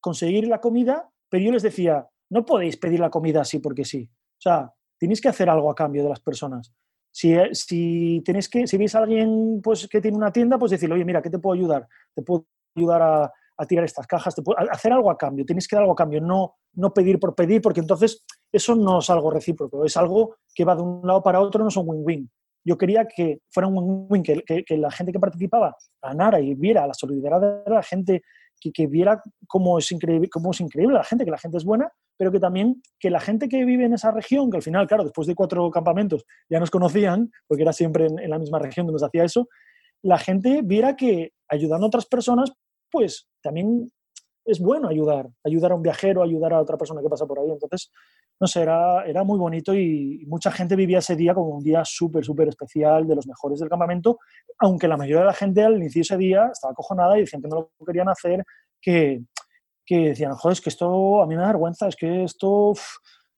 conseguir 0.00 0.48
la 0.48 0.62
comida, 0.62 1.10
pero 1.28 1.44
yo 1.44 1.52
les 1.52 1.62
decía, 1.62 2.08
no 2.30 2.46
podéis 2.46 2.78
pedir 2.78 3.00
la 3.00 3.10
comida 3.10 3.42
así 3.42 3.58
porque 3.58 3.84
sí. 3.84 4.08
O 4.10 4.40
sea, 4.40 4.72
tenéis 4.98 5.20
que 5.20 5.28
hacer 5.28 5.48
algo 5.48 5.70
a 5.70 5.74
cambio 5.74 6.02
de 6.02 6.08
las 6.08 6.20
personas. 6.20 6.72
Si, 7.10 7.34
eh, 7.34 7.54
si 7.54 8.22
tenéis 8.24 8.48
que, 8.48 8.66
si 8.66 8.76
veis 8.76 8.94
a 8.94 9.00
alguien 9.00 9.60
pues, 9.62 9.88
que 9.88 10.00
tiene 10.00 10.16
una 10.16 10.32
tienda, 10.32 10.58
pues 10.58 10.70
decirle, 10.70 10.96
oye, 10.96 11.04
mira, 11.04 11.22
¿qué 11.22 11.30
te 11.30 11.38
puedo 11.38 11.54
ayudar? 11.54 11.88
Te 12.14 12.22
puedo 12.22 12.46
ayudar 12.76 13.02
a, 13.02 13.32
a 13.58 13.66
tirar 13.66 13.84
estas 13.84 14.06
cajas, 14.06 14.34
te 14.34 14.42
hacer 14.70 14.92
algo 14.92 15.10
a 15.10 15.18
cambio, 15.18 15.44
tienes 15.44 15.66
que 15.66 15.74
dar 15.74 15.82
algo 15.82 15.92
a 15.92 15.96
cambio, 15.96 16.20
no, 16.20 16.54
no 16.74 16.94
pedir 16.94 17.18
por 17.18 17.34
pedir, 17.34 17.60
porque 17.60 17.80
entonces 17.80 18.24
eso 18.52 18.76
no 18.76 19.00
es 19.00 19.10
algo 19.10 19.30
recíproco, 19.30 19.84
es 19.84 19.96
algo 19.96 20.36
que 20.54 20.64
va 20.64 20.76
de 20.76 20.82
un 20.82 21.00
lado 21.04 21.22
para 21.22 21.40
otro, 21.40 21.62
no 21.62 21.68
es 21.68 21.76
un 21.76 21.88
win-win. 21.88 22.30
Yo 22.64 22.78
quería 22.78 23.06
que 23.06 23.40
fuera 23.50 23.66
un 23.66 23.76
win-win, 23.78 24.22
que, 24.22 24.64
que, 24.64 24.76
la 24.76 24.90
gente 24.90 25.12
que 25.12 25.18
participaba 25.18 25.76
ganara 26.00 26.40
y 26.40 26.54
viera 26.54 26.86
la 26.86 26.94
solidaridad 26.94 27.64
de 27.64 27.70
la 27.70 27.82
gente, 27.82 28.22
que, 28.60 28.72
que 28.72 28.86
viera 28.86 29.22
cómo 29.46 29.78
es, 29.78 29.90
increíble, 29.92 30.28
cómo 30.28 30.50
es 30.50 30.60
increíble 30.60 30.94
la 30.94 31.04
gente, 31.04 31.24
que 31.24 31.30
la 31.30 31.38
gente 31.38 31.58
es 31.58 31.64
buena, 31.64 31.90
pero 32.16 32.32
que 32.32 32.40
también 32.40 32.82
que 32.98 33.10
la 33.10 33.20
gente 33.20 33.48
que 33.48 33.64
vive 33.64 33.84
en 33.84 33.94
esa 33.94 34.10
región, 34.10 34.50
que 34.50 34.56
al 34.56 34.62
final, 34.62 34.86
claro, 34.86 35.04
después 35.04 35.26
de 35.26 35.34
cuatro 35.34 35.70
campamentos 35.70 36.24
ya 36.48 36.58
nos 36.60 36.70
conocían, 36.70 37.30
porque 37.46 37.62
era 37.62 37.72
siempre 37.72 38.06
en, 38.06 38.18
en 38.18 38.30
la 38.30 38.38
misma 38.38 38.58
región 38.58 38.86
donde 38.86 39.00
nos 39.00 39.08
hacía 39.08 39.24
eso, 39.24 39.48
la 40.02 40.18
gente 40.18 40.62
viera 40.62 40.96
que 40.96 41.32
ayudando 41.48 41.86
a 41.86 41.88
otras 41.88 42.06
personas 42.06 42.52
pues 42.90 43.28
también 43.42 43.90
es 44.44 44.60
bueno 44.60 44.88
ayudar, 44.88 45.28
ayudar 45.44 45.72
a 45.72 45.74
un 45.74 45.82
viajero, 45.82 46.22
ayudar 46.22 46.54
a 46.54 46.60
otra 46.60 46.78
persona 46.78 47.02
que 47.02 47.08
pasa 47.08 47.26
por 47.26 47.38
ahí. 47.38 47.50
Entonces, 47.50 47.90
no 48.40 48.46
sé, 48.46 48.62
era, 48.62 49.04
era 49.04 49.24
muy 49.24 49.38
bonito 49.38 49.74
y 49.74 50.24
mucha 50.26 50.50
gente 50.50 50.76
vivía 50.76 50.98
ese 50.98 51.16
día 51.16 51.34
como 51.34 51.56
un 51.56 51.64
día 51.64 51.84
súper, 51.84 52.24
súper 52.24 52.48
especial, 52.48 53.06
de 53.06 53.16
los 53.16 53.26
mejores 53.26 53.58
del 53.58 53.68
campamento, 53.68 54.18
aunque 54.58 54.86
la 54.88 54.96
mayoría 54.96 55.20
de 55.20 55.26
la 55.26 55.34
gente 55.34 55.62
al 55.62 55.76
inicio 55.76 56.00
de 56.00 56.02
ese 56.02 56.16
día 56.16 56.50
estaba 56.52 56.72
acojonada 56.72 57.16
y 57.16 57.22
decían 57.22 57.42
que 57.42 57.48
no 57.48 57.70
lo 57.78 57.86
querían 57.86 58.08
hacer, 58.08 58.44
que, 58.80 59.22
que 59.84 60.10
decían, 60.10 60.34
joder, 60.34 60.52
es 60.52 60.60
que 60.60 60.70
esto 60.70 61.22
a 61.22 61.26
mí 61.26 61.34
me 61.34 61.42
da 61.42 61.48
vergüenza, 61.48 61.88
es 61.88 61.96
que 61.96 62.24
esto, 62.24 62.74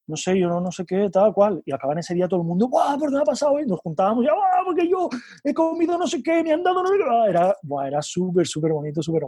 no 0.06 0.16
sé, 0.16 0.38
yo 0.38 0.48
no, 0.48 0.60
no 0.60 0.70
sé 0.70 0.84
qué, 0.84 1.08
tal 1.08 1.32
cual. 1.32 1.62
Y 1.64 1.72
acaban 1.72 1.98
ese 1.98 2.14
día 2.14 2.28
todo 2.28 2.40
el 2.40 2.46
mundo, 2.46 2.68
¡guau! 2.68 2.98
¿Por 2.98 3.08
qué 3.08 3.14
me 3.16 3.22
ha 3.22 3.24
pasado? 3.24 3.58
Y 3.60 3.66
nos 3.66 3.80
juntábamos, 3.80 4.24
¡guau! 4.24 4.64
Porque 4.66 4.88
yo 4.88 5.08
he 5.44 5.54
comido 5.54 5.96
no 5.96 6.06
sé 6.06 6.22
qué, 6.22 6.42
me 6.42 6.52
han 6.52 6.62
dado 6.62 6.82
no 6.82 6.88
sé 6.88 6.96
qué. 6.98 7.30
Era, 7.30 7.54
era 7.86 8.02
súper, 8.02 8.46
súper 8.46 8.72
bonito, 8.72 9.02
súper 9.02 9.22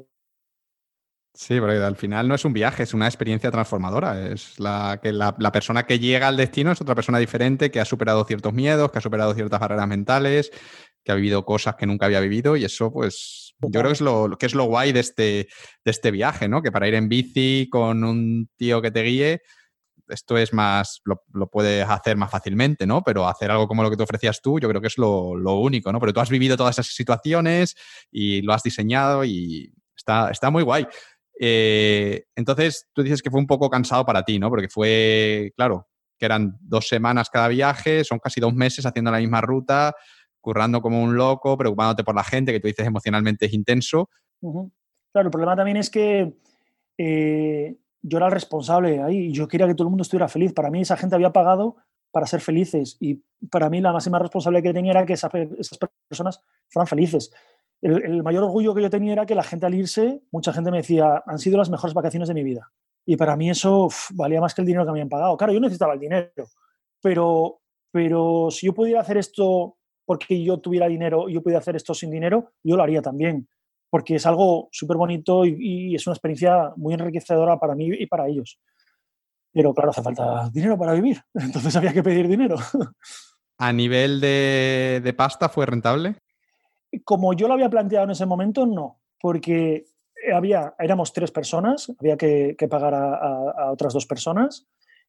Sí, 1.34 1.58
porque 1.60 1.78
al 1.78 1.96
final 1.96 2.28
no 2.28 2.34
es 2.34 2.44
un 2.44 2.52
viaje, 2.52 2.82
es 2.82 2.92
una 2.92 3.06
experiencia 3.06 3.50
transformadora. 3.50 4.28
Es 4.28 4.60
la 4.60 5.00
que 5.02 5.12
la, 5.12 5.32
persona 5.52 5.86
que 5.86 5.98
llega 5.98 6.28
al 6.28 6.36
destino 6.36 6.72
es 6.72 6.80
otra 6.80 6.94
persona 6.94 7.18
diferente 7.18 7.70
que 7.70 7.80
ha 7.80 7.86
superado 7.86 8.24
ciertos 8.24 8.52
miedos, 8.52 8.92
que 8.92 8.98
ha 8.98 9.00
superado 9.00 9.32
ciertas 9.34 9.58
barreras 9.58 9.88
mentales, 9.88 10.52
que 11.02 11.10
ha 11.10 11.14
vivido 11.14 11.44
cosas 11.46 11.76
que 11.76 11.86
nunca 11.86 12.06
había 12.06 12.20
vivido 12.20 12.56
y 12.56 12.64
eso, 12.64 12.92
pues, 12.92 13.54
yo 13.60 13.70
creo 13.70 13.86
que 13.86 13.92
es 13.92 14.00
lo, 14.02 14.36
que 14.38 14.46
es 14.46 14.54
lo 14.54 14.64
guay 14.64 14.92
de 14.92 15.00
este, 15.00 15.48
de 15.84 15.90
este 15.90 16.10
viaje, 16.10 16.48
¿no? 16.48 16.62
Que 16.62 16.70
para 16.70 16.86
ir 16.86 16.94
en 16.94 17.08
bici 17.08 17.68
con 17.70 18.04
un 18.04 18.50
tío 18.56 18.82
que 18.82 18.90
te 18.90 19.02
guíe, 19.02 19.42
esto 20.08 20.36
es 20.36 20.52
más, 20.52 21.00
lo, 21.04 21.48
puedes 21.48 21.88
hacer 21.88 22.16
más 22.16 22.30
fácilmente, 22.30 22.86
¿no? 22.86 23.02
Pero 23.02 23.26
hacer 23.26 23.50
algo 23.50 23.68
como 23.68 23.82
lo 23.82 23.90
que 23.90 23.96
te 23.96 24.02
ofrecías 24.02 24.42
tú, 24.42 24.60
yo 24.60 24.68
creo 24.68 24.82
que 24.82 24.88
es 24.88 24.98
lo, 24.98 25.34
lo 25.34 25.54
único, 25.54 25.92
¿no? 25.92 26.00
Pero 26.00 26.12
tú 26.12 26.20
has 26.20 26.30
vivido 26.30 26.58
todas 26.58 26.78
esas 26.78 26.94
situaciones 26.94 27.74
y 28.10 28.42
lo 28.42 28.52
has 28.52 28.62
diseñado 28.62 29.24
y 29.24 29.72
está, 29.96 30.30
está 30.30 30.50
muy 30.50 30.62
guay. 30.62 30.86
Eh, 31.44 32.26
entonces, 32.36 32.88
tú 32.92 33.02
dices 33.02 33.20
que 33.20 33.28
fue 33.28 33.40
un 33.40 33.48
poco 33.48 33.68
cansado 33.68 34.06
para 34.06 34.22
ti, 34.22 34.38
¿no? 34.38 34.48
Porque 34.48 34.68
fue, 34.68 35.52
claro, 35.56 35.88
que 36.16 36.26
eran 36.26 36.56
dos 36.60 36.86
semanas 36.86 37.30
cada 37.30 37.48
viaje, 37.48 38.04
son 38.04 38.20
casi 38.20 38.40
dos 38.40 38.54
meses 38.54 38.86
haciendo 38.86 39.10
la 39.10 39.18
misma 39.18 39.40
ruta, 39.40 39.92
currando 40.40 40.80
como 40.80 41.02
un 41.02 41.16
loco, 41.16 41.58
preocupándote 41.58 42.04
por 42.04 42.14
la 42.14 42.22
gente, 42.22 42.52
que 42.52 42.60
tú 42.60 42.68
dices 42.68 42.86
emocionalmente 42.86 43.46
es 43.46 43.54
intenso. 43.54 44.08
Claro, 44.40 45.26
el 45.26 45.30
problema 45.32 45.56
también 45.56 45.78
es 45.78 45.90
que 45.90 46.32
eh, 46.96 47.76
yo 48.02 48.18
era 48.18 48.26
el 48.26 48.32
responsable 48.32 49.02
ahí 49.02 49.32
yo 49.32 49.48
quería 49.48 49.66
que 49.66 49.74
todo 49.74 49.88
el 49.88 49.90
mundo 49.90 50.02
estuviera 50.02 50.28
feliz. 50.28 50.52
Para 50.52 50.70
mí 50.70 50.82
esa 50.82 50.96
gente 50.96 51.16
había 51.16 51.32
pagado 51.32 51.74
para 52.12 52.26
ser 52.26 52.40
felices 52.40 52.96
y 53.00 53.20
para 53.50 53.68
mí 53.68 53.80
la 53.80 53.92
máxima 53.92 54.20
responsabilidad 54.20 54.62
que 54.62 54.74
tenía 54.74 54.92
era 54.92 55.06
que 55.06 55.14
esas 55.14 55.30
personas 56.08 56.40
fueran 56.68 56.86
felices 56.86 57.32
el, 57.82 58.22
mayor 58.22 58.44
orgullo 58.44 58.74
que 58.74 58.82
yo 58.82 58.90
tenía 58.90 59.12
era 59.12 59.26
que 59.26 59.34
la 59.34 59.42
gente 59.42 59.66
al 59.66 59.74
irse, 59.74 60.22
mucha 60.30 60.52
gente 60.52 60.70
me 60.70 60.78
decía, 60.78 61.22
han 61.26 61.38
sido 61.38 61.58
las 61.58 61.68
mejores 61.68 61.94
vacaciones 61.94 62.28
de 62.28 62.34
mi 62.34 62.44
vida. 62.44 62.70
Y 63.04 63.16
para 63.16 63.36
mí 63.36 63.50
eso 63.50 63.88
valía 64.14 64.40
más 64.40 64.54
que 64.54 64.62
el 64.62 64.66
dinero 64.66 64.84
que 64.84 64.92
me 64.92 64.98
habían 64.98 65.08
pagado. 65.08 65.36
Claro, 65.36 65.52
yo 65.52 65.60
necesitaba 65.60 65.94
el 65.94 66.00
dinero, 66.00 66.30
pero, 67.02 67.60
pero 67.90 68.48
si 68.50 68.66
yo 68.66 68.74
pudiera 68.74 69.00
hacer 69.00 69.16
esto 69.16 69.76
porque 70.04 70.42
yo 70.42 70.58
tuviera 70.58 70.86
dinero 70.86 71.28
y 71.28 71.34
yo 71.34 71.42
pudiera 71.42 71.58
hacer 71.58 71.74
esto 71.74 71.92
sin 71.94 72.10
dinero, 72.10 72.52
yo 72.62 72.76
lo 72.76 72.84
haría 72.84 73.02
también, 73.02 73.48
porque 73.90 74.14
es 74.14 74.26
algo 74.26 74.68
súper 74.70 74.96
bonito 74.96 75.44
y, 75.44 75.94
es 75.96 76.06
una 76.06 76.14
experiencia 76.14 76.72
muy 76.76 76.94
enriquecedora 76.94 77.58
para 77.58 77.74
mí 77.74 77.88
y 77.98 78.06
para 78.06 78.28
ellos. 78.28 78.60
Pero 79.52 79.74
claro, 79.74 79.90
hace 79.90 80.02
falta 80.02 80.48
dinero 80.52 80.78
para 80.78 80.92
vivir, 80.92 81.20
entonces 81.34 81.74
había 81.74 81.92
que 81.92 82.02
pedir 82.02 82.28
dinero. 82.28 82.56
¿A 83.58 83.72
nivel 83.72 84.20
de 84.20 85.14
pasta 85.16 85.48
fue 85.48 85.66
rentable? 85.66 86.21
Como 87.04 87.32
yo 87.34 87.48
lo 87.48 87.54
había 87.54 87.70
planteado 87.70 88.04
en 88.04 88.10
ese 88.10 88.26
momento, 88.26 88.66
no, 88.66 89.00
porque 89.20 89.86
había, 90.32 90.74
éramos 90.78 91.12
tres 91.12 91.30
personas, 91.30 91.90
había 91.98 92.16
que, 92.16 92.56
pagar 92.68 92.94
a, 92.94 93.70
otras 93.72 93.92
dos 93.92 94.06
personas. 94.06 94.66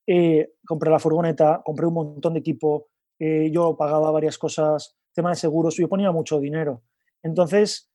Eh, 0.08 0.54
compré 0.66 0.90
la 0.92 1.00
furgoneta, 1.00 1.62
compré 1.64 1.86
un 1.86 1.94
montón 1.94 2.34
de 2.34 2.40
equipo, 2.40 2.88
eh, 3.20 3.50
yo 3.52 3.78
pagaba 3.78 4.12
varias 4.12 4.38
cosas, 4.38 4.98
tema 5.14 5.30
de 5.30 5.36
seguros, 5.36 5.76
yo 5.78 5.88
ponía 5.88 6.12
mucho 6.12 6.40
dinero. 6.40 6.84
Entonces, 7.22 7.90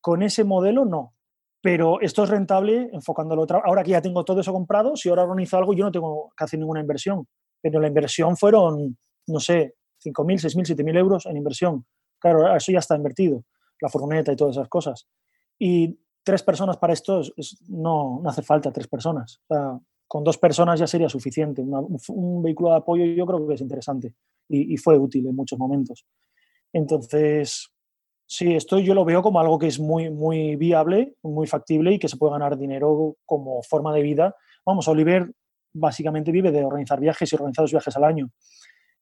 con 0.00 0.22
ese 0.22 0.44
modelo 0.44 0.84
no, 0.84 1.14
pero 1.62 2.00
esto 2.00 2.24
es 2.24 2.30
rentable 2.30 2.90
enfocándolo. 2.92 3.46
Ahora 3.64 3.82
que 3.82 3.92
ya 3.92 4.02
tengo 4.02 4.24
todo 4.24 4.40
eso 4.40 4.52
comprado, 4.52 4.96
si 4.96 5.08
ahora 5.08 5.22
organizo 5.22 5.56
algo, 5.56 5.72
yo 5.72 5.84
no 5.84 5.92
tengo 5.92 6.32
que 6.36 6.44
hacer 6.44 6.58
ninguna 6.58 6.80
inversión, 6.80 7.26
pero 7.62 7.80
la 7.80 7.88
inversión 7.88 8.36
fueron, 8.36 8.98
no 9.28 9.40
sé, 9.40 9.76
5.000, 10.04 10.40
6.000, 10.40 10.76
7.000 10.76 10.98
euros 10.98 11.26
en 11.26 11.36
inversión. 11.36 11.86
Claro, 12.24 12.56
eso 12.56 12.72
ya 12.72 12.78
está 12.78 12.96
invertido, 12.96 13.44
la 13.82 13.90
furgoneta 13.90 14.32
y 14.32 14.36
todas 14.36 14.56
esas 14.56 14.70
cosas. 14.70 15.06
Y 15.58 15.94
tres 16.22 16.42
personas 16.42 16.78
para 16.78 16.94
esto 16.94 17.20
no, 17.68 18.20
no, 18.22 18.30
hace 18.30 18.40
falta 18.40 18.72
tres 18.72 18.88
personas. 18.88 19.42
con 20.08 20.24
dos 20.24 20.38
personas 20.38 20.80
ya 20.80 20.86
sería 20.86 21.10
suficiente. 21.10 21.60
un, 21.60 22.42
vehículo 22.42 22.70
de 22.70 22.76
apoyo 22.76 23.04
yo 23.04 23.26
creo 23.26 23.46
que 23.46 23.52
es 23.52 23.60
interesante 23.60 24.14
y, 24.48 24.74
fue 24.78 24.98
útil 24.98 25.26
en 25.26 25.36
muchos 25.36 25.58
momentos. 25.58 26.06
Entonces, 26.72 27.68
sí, 28.24 28.54
esto 28.54 28.78
yo 28.78 28.94
lo 28.94 29.04
veo 29.04 29.20
como 29.20 29.38
algo 29.38 29.58
que 29.58 29.66
es 29.66 29.78
muy, 29.78 30.08
muy 30.08 30.56
viable, 30.56 31.16
muy 31.22 31.46
factible 31.46 31.92
y 31.92 31.98
que 31.98 32.08
se 32.08 32.16
puede 32.16 32.32
ganar 32.32 32.56
dinero 32.56 33.18
como 33.26 33.62
forma 33.62 33.92
de 33.92 34.00
vida. 34.00 34.34
Vamos, 34.64 34.88
Oliver 34.88 35.30
básicamente 35.74 36.32
vive 36.32 36.50
de 36.50 36.64
organizar 36.64 36.98
viajes 37.00 37.30
y 37.30 37.36
organizar 37.36 37.64
dos 37.64 37.72
viajes 37.72 37.94
al 37.98 38.04
año. 38.04 38.30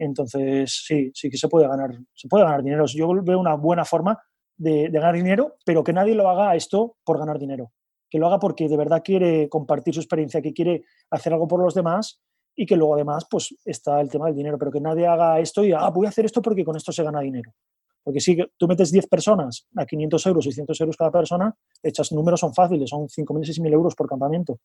Entonces, 0.05 0.83
sí, 0.85 1.13
sí 1.15 1.31
que 1.31 1.37
se 1.37 1.49
puede 1.49 1.69
ganar, 1.69 1.97
se 2.13 2.27
puede 2.27 2.43
ganar 2.43 2.65
dinero. 2.65 2.87
Yo 2.87 3.09
veo 3.23 3.39
una 3.39 3.55
buena 3.55 3.85
forma 3.85 4.19
de, 4.57 4.89
ganar 4.89 5.15
dinero, 5.15 5.55
pero 5.65 5.85
que 5.85 5.93
nadie 5.93 6.17
lo 6.17 6.29
haga 6.29 6.57
esto 6.57 6.97
por 7.05 7.19
ganar 7.19 7.39
dinero. 7.39 7.71
Que 8.11 8.19
lo 8.19 8.27
haga 8.27 8.41
porque 8.41 8.69
de 8.69 8.77
verdad 8.77 9.03
quiere 9.05 9.49
compartir 9.49 9.95
su 9.95 10.01
experiencia, 10.01 10.43
que 10.43 10.53
quiere 10.53 10.83
hacer 11.11 11.33
algo 11.33 11.47
por 11.47 11.63
los 11.63 11.75
demás 11.75 12.21
y 12.57 12.67
que 12.67 12.75
luego 12.75 12.95
además 12.95 13.27
pues 13.31 13.55
está 13.65 14.01
el 14.01 14.11
tema 14.11 14.27
del 14.27 14.35
dinero, 14.35 14.59
pero 14.59 14.73
que 14.73 14.81
nadie 14.81 15.07
haga 15.07 15.39
esto 15.39 15.65
y, 15.65 15.71
ah, 15.71 15.89
voy 15.91 16.07
a 16.07 16.09
hacer 16.09 16.25
esto 16.25 16.43
porque 16.43 16.65
con 16.65 16.77
esto 16.77 16.91
se 16.91 17.05
gana 17.05 17.21
dinero. 17.21 17.55
Porque 18.03 18.19
si 18.19 18.37
tú 18.57 18.67
metes 18.67 18.91
10 18.91 19.07
personas 19.07 19.69
a 19.77 19.87
500 19.87 20.27
euros, 20.27 20.45
600 20.45 20.81
euros 20.81 20.97
cada 20.97 21.13
persona, 21.13 21.55
hechas 21.81 22.11
números 22.11 22.41
son 22.41 22.53
fáciles, 22.53 22.91
son 22.91 23.07
5.000, 23.07 23.45
6.000 23.45 23.73
euros 23.73 23.95
por 23.95 24.09
campamento. 24.09 24.59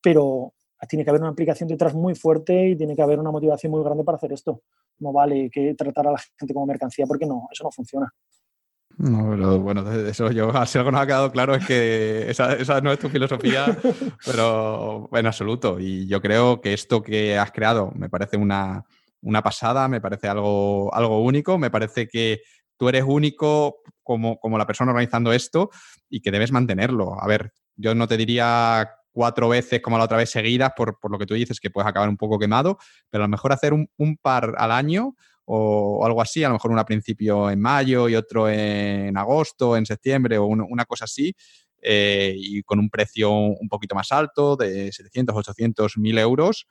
Pero 0.00 0.54
tiene 0.88 1.04
que 1.04 1.10
haber 1.10 1.22
una 1.22 1.30
aplicación 1.30 1.68
detrás 1.68 1.94
muy 1.94 2.14
fuerte 2.14 2.70
y 2.70 2.76
tiene 2.76 2.96
que 2.96 3.02
haber 3.02 3.18
una 3.18 3.30
motivación 3.30 3.72
muy 3.72 3.82
grande 3.82 4.04
para 4.04 4.16
hacer 4.16 4.32
esto. 4.32 4.62
No 4.98 5.12
vale 5.12 5.50
que 5.50 5.74
tratar 5.74 6.08
a 6.08 6.12
la 6.12 6.18
gente 6.38 6.52
como 6.52 6.66
mercancía 6.66 7.06
porque 7.06 7.26
no, 7.26 7.48
eso 7.52 7.64
no 7.64 7.70
funciona. 7.70 8.12
No, 8.98 9.30
pero 9.30 9.58
bueno, 9.58 9.90
eso 9.90 10.30
yo, 10.30 10.52
si 10.66 10.78
algo 10.78 10.90
nos 10.90 11.00
ha 11.00 11.06
quedado 11.06 11.32
claro 11.32 11.54
es 11.54 11.66
que 11.66 12.30
esa, 12.30 12.54
esa, 12.54 12.80
no 12.80 12.92
es 12.92 12.98
tu 12.98 13.08
filosofía, 13.08 13.66
pero 14.26 15.08
en 15.12 15.26
absoluto. 15.26 15.80
Y 15.80 16.06
yo 16.06 16.20
creo 16.20 16.60
que 16.60 16.72
esto 16.72 17.02
que 17.02 17.38
has 17.38 17.52
creado 17.52 17.90
me 17.94 18.10
parece 18.10 18.36
una, 18.36 18.84
una 19.22 19.42
pasada, 19.42 19.88
me 19.88 20.00
parece 20.00 20.28
algo, 20.28 20.92
algo 20.94 21.22
único, 21.22 21.58
me 21.58 21.70
parece 21.70 22.08
que 22.08 22.42
tú 22.76 22.88
eres 22.88 23.04
único 23.06 23.76
como, 24.02 24.38
como 24.38 24.58
la 24.58 24.66
persona 24.66 24.90
organizando 24.90 25.32
esto 25.32 25.70
y 26.10 26.20
que 26.20 26.30
debes 26.30 26.52
mantenerlo. 26.52 27.20
A 27.20 27.26
ver, 27.26 27.52
yo 27.76 27.94
no 27.94 28.06
te 28.08 28.16
diría 28.16 28.90
cuatro 29.12 29.48
veces 29.48 29.80
como 29.80 29.98
la 29.98 30.04
otra 30.04 30.16
vez 30.16 30.30
seguidas, 30.30 30.72
por, 30.76 30.98
lo 31.10 31.18
que 31.18 31.26
tú 31.26 31.34
dices, 31.34 31.60
que 31.60 31.70
puedes 31.70 31.88
acabar 31.88 32.08
un 32.08 32.16
poco 32.16 32.38
quemado, 32.38 32.78
pero 33.10 33.24
a 33.24 33.26
lo 33.26 33.30
mejor 33.30 33.52
hacer 33.52 33.72
un, 33.72 34.16
par 34.20 34.54
al 34.56 34.72
año 34.72 35.14
o, 35.44 36.04
algo 36.04 36.22
así, 36.22 36.42
a 36.42 36.48
lo 36.48 36.54
mejor 36.54 36.70
uno 36.70 36.80
a 36.80 36.86
principio 36.86 37.50
en 37.50 37.60
mayo 37.60 38.08
y 38.08 38.16
otro 38.16 38.48
en 38.48 39.16
agosto, 39.16 39.76
en 39.76 39.86
septiembre 39.86 40.38
o 40.38 40.46
una 40.46 40.84
cosa 40.84 41.04
así, 41.04 41.34
eh, 41.84 42.34
y 42.36 42.62
con 42.62 42.78
un 42.78 42.88
precio 42.88 43.30
un 43.30 43.68
poquito 43.68 43.94
más 43.94 44.12
alto, 44.12 44.56
de 44.56 44.92
700, 44.92 45.36
800, 45.36 45.98
1000 45.98 46.18
euros, 46.18 46.66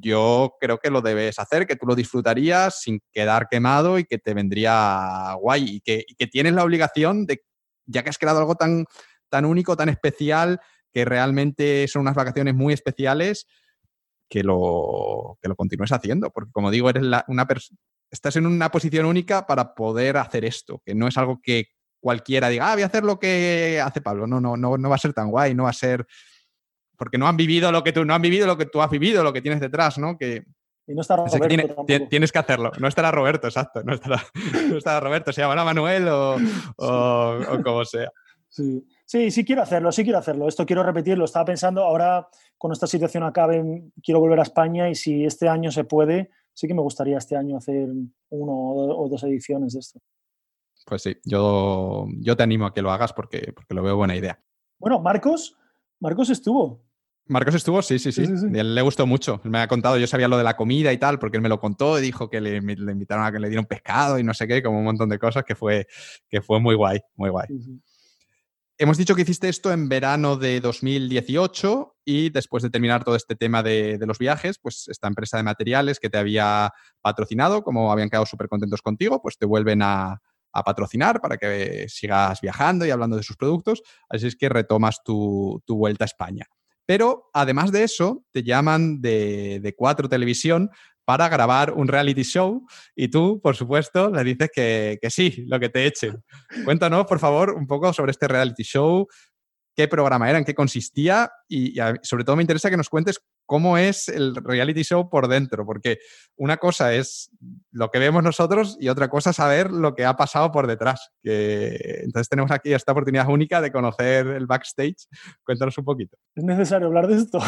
yo 0.00 0.54
creo 0.58 0.78
que 0.78 0.90
lo 0.90 1.02
debes 1.02 1.38
hacer, 1.38 1.66
que 1.66 1.76
tú 1.76 1.86
lo 1.86 1.94
disfrutarías 1.94 2.80
sin 2.80 3.00
quedar 3.12 3.48
quemado 3.50 3.98
y 3.98 4.04
que 4.04 4.18
te 4.18 4.32
vendría 4.32 5.34
guay 5.38 5.76
y 5.76 5.80
que, 5.80 6.04
y 6.08 6.14
que 6.14 6.26
tienes 6.26 6.54
la 6.54 6.64
obligación 6.64 7.26
de, 7.26 7.44
ya 7.84 8.02
que 8.02 8.08
has 8.08 8.16
creado 8.16 8.38
algo 8.38 8.54
tan, 8.54 8.86
tan 9.28 9.44
único, 9.44 9.76
tan 9.76 9.90
especial, 9.90 10.60
que 10.92 11.04
realmente 11.04 11.86
son 11.88 12.02
unas 12.02 12.14
vacaciones 12.14 12.54
muy 12.54 12.74
especiales, 12.74 13.46
que 14.28 14.42
lo, 14.42 15.38
que 15.42 15.48
lo 15.48 15.56
continúes 15.56 15.92
haciendo, 15.92 16.30
porque 16.30 16.52
como 16.52 16.70
digo, 16.70 16.90
eres 16.90 17.04
una 17.28 17.46
estás 18.10 18.36
en 18.36 18.46
una 18.46 18.70
posición 18.70 19.06
única 19.06 19.46
para 19.46 19.74
poder 19.74 20.18
hacer 20.18 20.44
esto, 20.44 20.82
que 20.84 20.94
no 20.94 21.08
es 21.08 21.16
algo 21.16 21.40
que 21.42 21.68
cualquiera 22.00 22.48
diga, 22.48 22.70
ah, 22.70 22.74
voy 22.74 22.82
a 22.82 22.86
hacer 22.86 23.04
lo 23.04 23.18
que 23.18 23.80
hace 23.82 24.00
Pablo. 24.00 24.26
No, 24.26 24.40
no, 24.40 24.56
no, 24.56 24.76
no 24.76 24.88
va 24.88 24.96
a 24.96 24.98
ser 24.98 25.14
tan 25.14 25.30
guay, 25.30 25.54
no 25.54 25.64
va 25.64 25.70
a 25.70 25.74
ser. 25.74 26.06
Porque 26.96 27.16
no 27.16 27.26
han 27.26 27.36
vivido 27.36 27.72
lo 27.72 27.82
que 27.82 27.92
tú, 27.92 28.04
no 28.04 28.14
han 28.14 28.22
vivido 28.22 28.46
lo 28.46 28.58
que 28.58 28.66
tú 28.66 28.82
has 28.82 28.90
vivido, 28.90 29.24
lo 29.24 29.32
que 29.32 29.40
tienes 29.40 29.60
detrás, 29.60 29.98
¿no? 29.98 30.18
Que, 30.18 30.44
y 30.86 30.94
no 30.94 31.00
estará 31.00 31.24
Roberto 31.24 31.84
tienes 32.10 32.32
que 32.32 32.38
hacerlo. 32.38 32.72
No 32.78 32.88
estará 32.88 33.12
Roberto, 33.12 33.46
exacto. 33.46 33.82
No 33.84 33.94
estará, 33.94 34.22
no 34.68 34.76
estará 34.76 35.00
Roberto, 35.00 35.32
se 35.32 35.40
llamará 35.40 35.64
Manuel 35.64 36.08
o, 36.08 36.36
o, 36.76 37.38
o 37.50 37.62
como 37.62 37.84
sea. 37.84 38.10
Sí. 38.48 38.84
Sí, 39.12 39.30
sí 39.30 39.44
quiero 39.44 39.60
hacerlo, 39.60 39.92
sí 39.92 40.04
quiero 40.04 40.18
hacerlo. 40.18 40.48
Esto 40.48 40.64
quiero 40.64 40.82
repetirlo. 40.82 41.26
Estaba 41.26 41.44
pensando, 41.44 41.82
ahora 41.82 42.26
cuando 42.56 42.72
esta 42.72 42.86
situación 42.86 43.24
acabe, 43.24 43.62
quiero 44.02 44.20
volver 44.20 44.38
a 44.38 44.42
España 44.42 44.88
y 44.88 44.94
si 44.94 45.24
este 45.24 45.48
año 45.48 45.70
se 45.70 45.84
puede, 45.84 46.30
sí 46.54 46.66
que 46.66 46.72
me 46.72 46.80
gustaría 46.80 47.18
este 47.18 47.36
año 47.36 47.58
hacer 47.58 47.90
uno 48.30 48.52
o 48.52 49.08
dos 49.10 49.22
ediciones 49.24 49.74
de 49.74 49.80
esto. 49.80 50.00
Pues 50.86 51.02
sí, 51.02 51.16
yo, 51.24 52.06
yo 52.20 52.36
te 52.36 52.42
animo 52.42 52.64
a 52.64 52.72
que 52.72 52.80
lo 52.80 52.90
hagas 52.90 53.12
porque, 53.12 53.52
porque 53.54 53.74
lo 53.74 53.82
veo 53.82 53.96
buena 53.96 54.16
idea. 54.16 54.42
Bueno, 54.78 54.98
Marcos, 54.98 55.56
Marcos 56.00 56.30
estuvo. 56.30 56.82
Marcos 57.26 57.54
estuvo, 57.54 57.82
sí, 57.82 57.98
sí, 57.98 58.12
sí. 58.12 58.22
Él 58.22 58.74
le 58.74 58.82
gustó 58.82 59.06
mucho. 59.06 59.40
Me 59.44 59.58
ha 59.60 59.68
contado, 59.68 59.98
yo 59.98 60.06
sabía 60.06 60.26
lo 60.26 60.38
de 60.38 60.44
la 60.44 60.56
comida 60.56 60.92
y 60.92 60.98
tal, 60.98 61.18
porque 61.18 61.36
él 61.36 61.42
me 61.42 61.50
lo 61.50 61.60
contó 61.60 61.98
y 61.98 62.02
dijo 62.02 62.30
que 62.30 62.40
le, 62.40 62.60
le 62.60 62.92
invitaron 62.92 63.24
a 63.24 63.30
que 63.30 63.38
le 63.38 63.48
dieran 63.48 63.66
pescado 63.66 64.18
y 64.18 64.24
no 64.24 64.32
sé 64.32 64.48
qué, 64.48 64.62
como 64.62 64.78
un 64.78 64.84
montón 64.84 65.10
de 65.10 65.18
cosas 65.18 65.44
que 65.44 65.54
fue, 65.54 65.86
que 66.28 66.40
fue 66.40 66.60
muy 66.60 66.74
guay, 66.74 66.98
muy 67.14 67.28
guay. 67.28 67.46
Hemos 68.82 68.98
dicho 68.98 69.14
que 69.14 69.22
hiciste 69.22 69.48
esto 69.48 69.70
en 69.70 69.88
verano 69.88 70.36
de 70.36 70.60
2018 70.60 71.98
y 72.04 72.30
después 72.30 72.64
de 72.64 72.70
terminar 72.70 73.04
todo 73.04 73.14
este 73.14 73.36
tema 73.36 73.62
de, 73.62 73.96
los 74.04 74.18
viajes, 74.18 74.58
pues 74.58 74.88
esta 74.88 75.06
empresa 75.06 75.36
de 75.36 75.44
materiales 75.44 76.00
que 76.00 76.10
te 76.10 76.18
había 76.18 76.72
patrocinado, 77.00 77.62
como 77.62 77.92
habían 77.92 78.10
quedado 78.10 78.26
súper 78.26 78.48
contentos 78.48 78.82
contigo, 78.82 79.22
pues 79.22 79.38
te 79.38 79.46
vuelven 79.46 79.82
a, 79.82 80.20
patrocinar 80.64 81.20
para 81.20 81.36
que 81.36 81.86
sigas 81.88 82.40
viajando 82.40 82.84
y 82.84 82.90
hablando 82.90 83.16
de 83.16 83.22
sus 83.22 83.36
productos. 83.36 83.84
Así 84.08 84.26
es 84.26 84.34
que 84.34 84.48
retomas 84.48 85.04
tu, 85.04 85.62
vuelta 85.68 86.02
a 86.02 86.06
España. 86.06 86.46
Pero 86.84 87.30
además 87.32 87.70
de 87.70 87.84
eso, 87.84 88.24
te 88.32 88.42
llaman 88.42 89.00
de, 89.00 89.60
de 89.62 89.76
Cuatro 89.76 90.08
Televisión 90.08 90.70
para 91.04 91.28
grabar 91.28 91.72
un 91.72 91.88
reality 91.88 92.22
show 92.22 92.66
y 92.94 93.08
tú, 93.08 93.40
por 93.42 93.56
supuesto, 93.56 94.10
le 94.10 94.24
dices 94.24 94.50
que, 94.54 94.98
sí, 95.10 95.44
lo 95.48 95.58
que 95.58 95.68
te 95.68 95.86
echen. 95.86 96.22
Cuéntanos, 96.64 97.06
por 97.06 97.18
favor, 97.18 97.54
un 97.54 97.66
poco 97.66 97.92
sobre 97.92 98.12
este 98.12 98.28
reality 98.28 98.62
show, 98.62 99.06
qué 99.74 99.88
programa 99.88 100.28
era, 100.28 100.38
en 100.38 100.44
qué 100.44 100.54
consistía 100.54 101.30
y, 101.48 101.76
sobre 102.02 102.24
todo 102.24 102.36
me 102.36 102.42
interesa 102.42 102.70
que 102.70 102.76
nos 102.76 102.88
cuentes 102.88 103.20
cómo 103.46 103.76
es 103.76 104.08
el 104.08 104.34
reality 104.36 104.82
show 104.82 105.10
por 105.10 105.28
dentro, 105.28 105.66
porque 105.66 105.98
una 106.36 106.56
cosa 106.56 106.94
es 106.94 107.30
lo 107.70 107.90
que 107.90 107.98
vemos 107.98 108.22
nosotros 108.22 108.76
y 108.80 108.88
otra 108.88 109.08
cosa 109.08 109.32
saber 109.32 109.70
lo 109.70 109.94
que 109.94 110.04
ha 110.04 110.16
pasado 110.16 110.52
por 110.52 110.66
detrás. 110.66 111.10
entonces 111.22 112.28
tenemos 112.28 112.50
aquí 112.50 112.72
esta 112.72 112.92
oportunidad 112.92 113.28
única 113.28 113.60
de 113.60 113.72
conocer 113.72 114.26
el 114.28 114.46
backstage. 114.46 115.06
Cuéntanos 115.44 115.76
un 115.78 115.84
poquito. 115.84 116.16
¿Es 116.34 116.44
necesario 116.44 116.86
hablar 116.86 117.08
de 117.08 117.16
esto? 117.16 117.38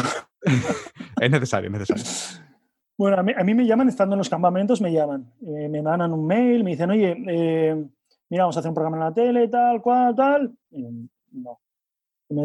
es 1.21 1.31
necesario, 1.31 1.69
es 1.69 1.73
necesario. 1.73 2.54
Bueno, 2.97 3.17
a 3.17 3.43
mí, 3.43 3.53
me 3.53 3.65
llaman, 3.65 3.89
estando 3.89 4.13
en 4.15 4.19
los 4.19 4.29
campamentos, 4.29 4.79
me 4.79 4.91
llaman. 4.91 5.29
Eh, 5.41 5.67
me 5.67 5.81
mandan 5.81 6.13
un 6.13 6.25
mail, 6.25 6.63
me 6.63 6.71
dicen, 6.71 6.91
oye, 6.91 7.13
eh, 7.27 7.85
mira, 8.29 8.43
vamos 8.43 8.55
a 8.55 8.59
hacer 8.59 8.69
un 8.69 8.75
programa 8.75 8.97
en 8.97 9.03
la 9.03 9.13
tele, 9.13 9.47
tal, 9.49 9.81
cual, 9.81 10.15
tal. 10.15 10.57
Y 10.71 11.09
no. 11.31 11.59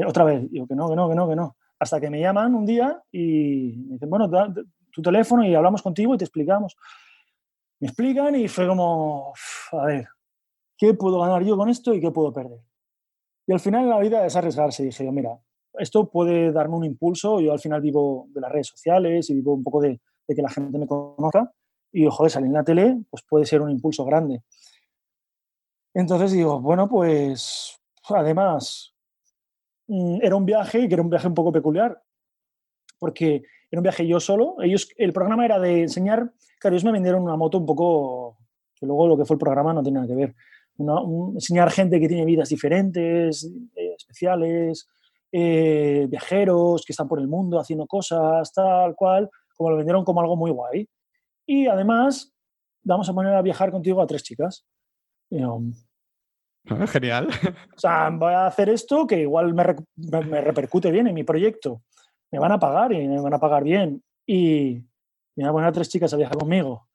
otra 0.08 0.24
vez, 0.24 0.50
digo 0.50 0.66
que 0.66 0.74
no, 0.74 0.88
que 0.88 0.96
no, 0.96 1.08
que 1.08 1.14
no, 1.14 1.28
que 1.28 1.36
no. 1.36 1.56
Hasta 1.78 2.00
que 2.00 2.10
me 2.10 2.20
llaman 2.20 2.54
un 2.56 2.66
día 2.66 3.00
y 3.12 3.76
me 3.86 3.92
dicen, 3.94 4.10
bueno, 4.10 4.28
tu 4.90 5.00
teléfono 5.00 5.44
y 5.44 5.54
hablamos 5.54 5.82
contigo 5.82 6.14
y 6.14 6.18
te 6.18 6.24
explicamos. 6.24 6.76
Me 7.78 7.86
explican 7.86 8.34
y 8.34 8.48
fue 8.48 8.66
como, 8.66 9.32
a 9.72 9.86
ver, 9.86 10.08
¿qué 10.76 10.94
puedo 10.94 11.20
ganar 11.20 11.44
yo 11.44 11.56
con 11.56 11.68
esto 11.68 11.94
y 11.94 12.00
qué 12.00 12.10
puedo 12.10 12.32
perder? 12.32 12.58
Y 13.46 13.52
al 13.52 13.60
final 13.60 13.88
la 13.88 14.00
vida 14.00 14.26
es 14.26 14.34
arriesgarse. 14.34 14.82
Dije 14.82 15.04
yo, 15.04 15.12
mira, 15.12 15.38
esto 15.74 16.10
puede 16.10 16.50
darme 16.50 16.74
un 16.74 16.84
impulso. 16.84 17.40
Yo 17.40 17.52
al 17.52 17.60
final 17.60 17.80
vivo 17.80 18.26
de 18.30 18.40
las 18.40 18.50
redes 18.50 18.66
sociales 18.66 19.30
y 19.30 19.34
vivo 19.34 19.54
un 19.54 19.62
poco 19.62 19.80
de, 19.80 20.00
de 20.30 20.36
que 20.36 20.42
la 20.42 20.48
gente 20.48 20.78
me 20.78 20.86
conozca 20.86 21.52
y, 21.92 22.06
joder, 22.08 22.30
salir 22.30 22.46
en 22.46 22.52
la 22.52 22.62
tele, 22.62 23.02
pues 23.10 23.24
puede 23.28 23.44
ser 23.44 23.60
un 23.60 23.70
impulso 23.70 24.04
grande. 24.04 24.42
Entonces 25.92 26.30
digo, 26.30 26.60
bueno, 26.60 26.88
pues 26.88 27.76
además 28.08 28.94
mm, 29.88 30.18
era 30.22 30.36
un 30.36 30.46
viaje 30.46 30.86
que 30.86 30.94
era 30.94 31.02
un 31.02 31.10
viaje 31.10 31.26
un 31.26 31.34
poco 31.34 31.50
peculiar, 31.50 32.00
porque 33.00 33.42
era 33.70 33.80
un 33.80 33.82
viaje 33.82 34.06
yo 34.06 34.20
solo. 34.20 34.54
Ellos, 34.62 34.88
el 34.96 35.12
programa 35.12 35.44
era 35.44 35.58
de 35.58 35.82
enseñar, 35.82 36.32
claro, 36.60 36.76
ellos 36.76 36.84
me 36.84 36.92
vendieron 36.92 37.24
una 37.24 37.36
moto 37.36 37.58
un 37.58 37.66
poco, 37.66 38.38
que 38.76 38.86
luego 38.86 39.08
lo 39.08 39.18
que 39.18 39.24
fue 39.24 39.34
el 39.34 39.40
programa 39.40 39.74
no 39.74 39.82
tiene 39.82 39.96
nada 39.96 40.06
que 40.06 40.14
ver. 40.14 40.34
enseñar 41.34 41.72
gente 41.72 41.98
que 41.98 42.06
tiene 42.06 42.24
vidas 42.24 42.48
diferentes, 42.50 43.50
eh, 43.74 43.94
especiales, 43.96 44.86
eh, 45.32 46.06
viajeros 46.08 46.84
que 46.84 46.92
están 46.92 47.08
por 47.08 47.18
el 47.18 47.26
mundo 47.26 47.58
haciendo 47.58 47.86
cosas, 47.88 48.52
tal 48.52 48.94
cual, 48.94 49.28
como 49.60 49.72
lo 49.72 49.76
vendieron 49.76 50.06
como 50.06 50.22
algo 50.22 50.36
muy 50.36 50.50
guay. 50.50 50.88
Y 51.46 51.66
además, 51.66 52.32
vamos 52.82 53.10
a 53.10 53.12
poner 53.12 53.34
a 53.34 53.42
viajar 53.42 53.70
contigo 53.70 54.00
a 54.00 54.06
tres 54.06 54.22
chicas. 54.22 54.64
Ah, 56.66 56.86
genial. 56.86 57.28
O 57.76 57.78
sea, 57.78 58.08
voy 58.08 58.32
a 58.32 58.46
hacer 58.46 58.70
esto 58.70 59.06
que 59.06 59.20
igual 59.20 59.52
me, 59.52 59.76
me, 60.22 60.40
repercute 60.40 60.90
bien 60.90 61.08
en 61.08 61.14
mi 61.14 61.24
proyecto. 61.24 61.82
Me 62.30 62.38
van 62.38 62.52
a 62.52 62.58
pagar 62.58 62.94
y 62.94 63.06
me 63.06 63.20
van 63.20 63.34
a 63.34 63.38
pagar 63.38 63.62
bien. 63.62 64.02
Y 64.26 64.82
me 65.36 65.44
voy 65.44 65.48
a 65.48 65.52
poner 65.52 65.68
a 65.68 65.72
tres 65.72 65.90
chicas 65.90 66.14
a 66.14 66.16
viajar 66.16 66.38
conmigo. 66.38 66.88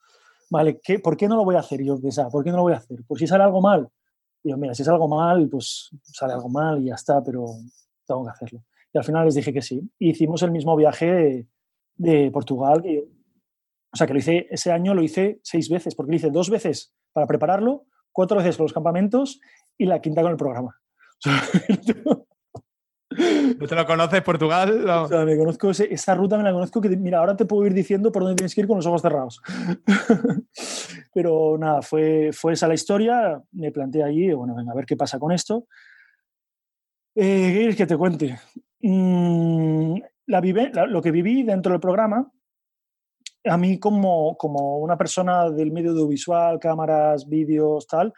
Vale, 0.49 0.79
¿qué, 0.83 0.97
¿por 0.97 1.15
qué 1.15 1.27
no 1.27 1.35
lo 1.35 1.45
voy 1.45 1.57
a 1.57 1.59
hacer? 1.59 1.83
Yo 1.83 2.01
pensaba, 2.01 2.31
¿por 2.31 2.43
qué 2.43 2.49
no 2.49 2.57
lo 2.57 2.63
voy 2.63 2.73
a 2.73 2.77
hacer? 2.77 2.97
Pues 3.07 3.19
si 3.19 3.27
sale 3.27 3.43
algo 3.43 3.61
mal. 3.61 3.87
Digo, 4.43 4.57
mira, 4.57 4.73
si 4.73 4.81
es 4.81 4.87
algo 4.87 5.07
mal, 5.07 5.47
pues 5.49 5.91
sale 6.01 6.33
algo 6.33 6.49
mal 6.49 6.81
y 6.81 6.85
ya 6.85 6.95
está, 6.95 7.23
pero 7.23 7.45
tengo 8.07 8.23
que 8.23 8.31
hacerlo. 8.31 8.63
Y 8.91 8.97
al 8.97 9.03
final 9.03 9.25
les 9.25 9.35
dije 9.35 9.53
que 9.53 9.61
sí. 9.61 9.87
hicimos 9.99 10.41
el 10.41 10.49
mismo 10.49 10.75
viaje 10.75 11.47
de 11.95 12.31
Portugal. 12.31 12.83
o 13.91 13.95
sea, 13.95 14.07
que 14.07 14.13
lo 14.13 14.19
hice, 14.19 14.47
ese 14.49 14.71
año 14.71 14.93
lo 14.93 15.03
hice 15.03 15.39
seis 15.43 15.69
veces, 15.69 15.95
porque 15.95 16.11
lo 16.11 16.17
hice 16.17 16.31
dos 16.31 16.49
veces 16.49 16.93
para 17.13 17.27
prepararlo, 17.27 17.85
cuatro 18.11 18.37
veces 18.37 18.57
con 18.57 18.65
los 18.65 18.73
campamentos 18.73 19.39
y 19.77 19.85
la 19.85 20.01
quinta 20.01 20.21
con 20.21 20.31
el 20.31 20.37
programa. 20.37 20.79
¿No 23.59 23.67
te 23.67 23.75
lo 23.75 23.85
conoces, 23.85 24.21
Portugal? 24.21 24.89
O 24.89 25.07
sea, 25.07 25.25
me 25.25 25.37
conozco 25.37 25.71
esa 25.71 26.15
ruta, 26.15 26.37
me 26.37 26.43
la 26.43 26.51
conozco 26.51 26.81
que, 26.81 26.89
mira, 26.89 27.19
ahora 27.19 27.35
te 27.35 27.45
puedo 27.45 27.65
ir 27.65 27.73
diciendo 27.73 28.11
por 28.11 28.23
dónde 28.23 28.35
tienes 28.35 28.53
que 28.53 28.61
ir 28.61 28.67
con 28.67 28.77
los 28.77 28.85
ojos 28.85 29.01
cerrados. 29.01 29.41
Pero 31.13 31.57
nada, 31.57 31.81
fue, 31.81 32.31
fue 32.33 32.53
esa 32.53 32.67
la 32.67 32.73
historia, 32.73 33.41
me 33.51 33.71
planteé 33.71 34.03
allí, 34.03 34.33
bueno, 34.33 34.55
venga, 34.55 34.71
a 34.71 34.75
ver 34.75 34.85
qué 34.85 34.97
pasa 34.97 35.19
con 35.19 35.31
esto. 35.31 35.67
Eh, 37.15 37.47
¿Qué 37.47 37.57
quieres 37.57 37.75
que 37.75 37.85
te 37.85 37.97
cuente? 37.97 38.37
Mm, 38.81 39.97
la 40.27 40.41
vive, 40.41 40.71
lo 40.87 41.01
que 41.01 41.11
viví 41.11 41.43
dentro 41.43 41.71
del 41.71 41.81
programa, 41.81 42.31
a 43.45 43.57
mí 43.57 43.79
como, 43.79 44.35
como 44.37 44.79
una 44.79 44.97
persona 44.97 45.49
del 45.49 45.71
medio 45.71 45.91
audiovisual, 45.91 46.59
cámaras, 46.59 47.27
vídeos, 47.27 47.85
tal, 47.87 48.11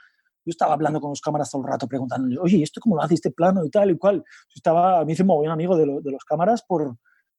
yo 0.45 0.51
estaba 0.51 0.73
hablando 0.73 1.01
con 1.01 1.09
los 1.09 1.19
cámaras 1.19 1.51
todo 1.51 1.61
el 1.63 1.67
rato 1.67 1.87
preguntándole, 1.87 2.37
oye, 2.39 2.63
¿esto 2.63 2.79
cómo 2.79 2.95
lo 2.95 3.01
hace 3.01 3.15
este 3.15 3.31
plano 3.31 3.65
y 3.65 3.69
tal 3.69 3.91
y 3.91 3.97
cual? 3.97 4.17
Yo 4.17 4.53
estaba, 4.55 4.99
a 4.99 5.05
mí 5.05 5.11
hice 5.11 5.25
muy 5.25 5.35
buen 5.35 5.51
amigo 5.51 5.75
de, 5.75 5.85
de, 5.85 6.11
los 6.11 6.23
cámaras 6.23 6.63
por, 6.63 6.95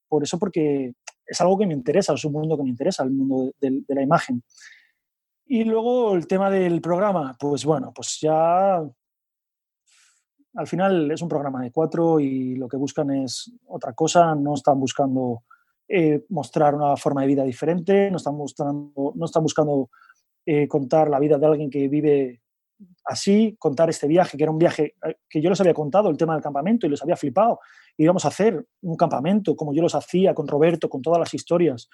por 0.07 0.23
eso, 0.23 0.39
porque 0.39 0.93
es 1.27 1.41
algo 1.41 1.57
que 1.57 1.67
me 1.67 1.73
interesa, 1.73 2.13
es 2.13 2.25
un 2.27 2.33
mundo 2.33 2.57
que 2.59 2.65
me 2.65 2.69
interesa, 2.69 3.05
el 3.05 3.11
mundo 3.11 3.53
de 3.61 3.83
la 3.89 4.03
imagen. 4.03 4.43
Y 5.47 5.65
luego 5.65 6.15
el 6.15 6.27
tema 6.27 6.51
del 6.51 6.83
programa, 6.83 7.35
pues 7.41 7.65
bueno, 7.65 7.91
pues 7.95 8.19
ya 8.21 8.83
al 10.59 10.67
final 10.67 11.09
es 11.12 11.23
un 11.23 11.28
programa 11.28 11.62
de 11.62 11.70
cuatro 11.70 12.19
y 12.19 12.57
lo 12.57 12.67
que 12.67 12.77
buscan 12.77 13.11
es 13.12 13.53
otra 13.69 13.93
cosa, 13.93 14.35
no 14.35 14.55
están 14.55 14.81
buscando 14.81 15.45
eh, 15.89 16.25
mostrar 16.31 16.75
una 16.75 16.97
forma 16.97 17.20
de 17.20 17.28
vida 17.28 17.45
diferente, 17.45 18.11
no 18.11 18.17
están, 18.17 18.37
mostrando, 18.37 19.12
no 19.15 19.25
están 19.25 19.45
buscando 19.45 19.89
eh, 20.45 20.67
contar 20.67 21.09
la 21.11 21.20
vida 21.20 21.39
de 21.39 21.47
alguien 21.47 21.70
que 21.70 21.87
vive 21.87 22.43
así, 23.05 23.55
contar 23.57 23.89
este 23.89 24.09
viaje, 24.09 24.37
que 24.37 24.43
era 24.43 24.51
un 24.51 24.59
viaje 24.59 24.97
eh, 25.07 25.15
que 25.31 25.41
yo 25.41 25.49
les 25.49 25.61
había 25.61 25.75
contado, 25.75 26.11
el 26.11 26.17
tema 26.17 26.35
del 26.35 26.43
campamento, 26.43 26.87
y 26.87 26.91
les 26.91 27.03
había 27.03 27.17
flipado. 27.17 27.61
Íbamos 27.97 28.25
a 28.25 28.28
hacer 28.28 28.67
un 28.83 28.97
campamento 28.97 29.55
como 29.55 29.73
yo 29.73 29.81
los 29.81 29.95
hacía 29.95 30.35
con 30.35 30.49
Roberto, 30.49 30.89
con 30.89 31.03
todas 31.03 31.20
las 31.20 31.33
historias. 31.35 31.89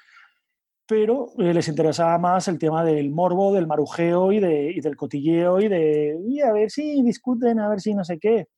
Pero 0.87 1.33
eh, 1.39 1.55
les 1.55 1.69
interesaba 1.69 2.19
más 2.19 2.49
el 2.49 2.59
tema 2.59 2.85
del 2.85 3.11
morbo, 3.11 3.53
del 3.53 3.67
marujeo 3.67 4.33
y, 4.33 4.41
de, 4.41 4.79
del 4.83 4.97
cotilleo 4.97 5.61
y 5.61 5.69
de 5.69 6.19
y 6.27 6.41
a 6.41 6.53
ver 6.53 6.71
si 6.71 7.03
discuten, 7.03 7.59
a 7.59 7.69
ver 7.69 7.81
si 7.81 7.95
no 7.95 8.05
sé 8.05 8.19
qué. 8.19 8.49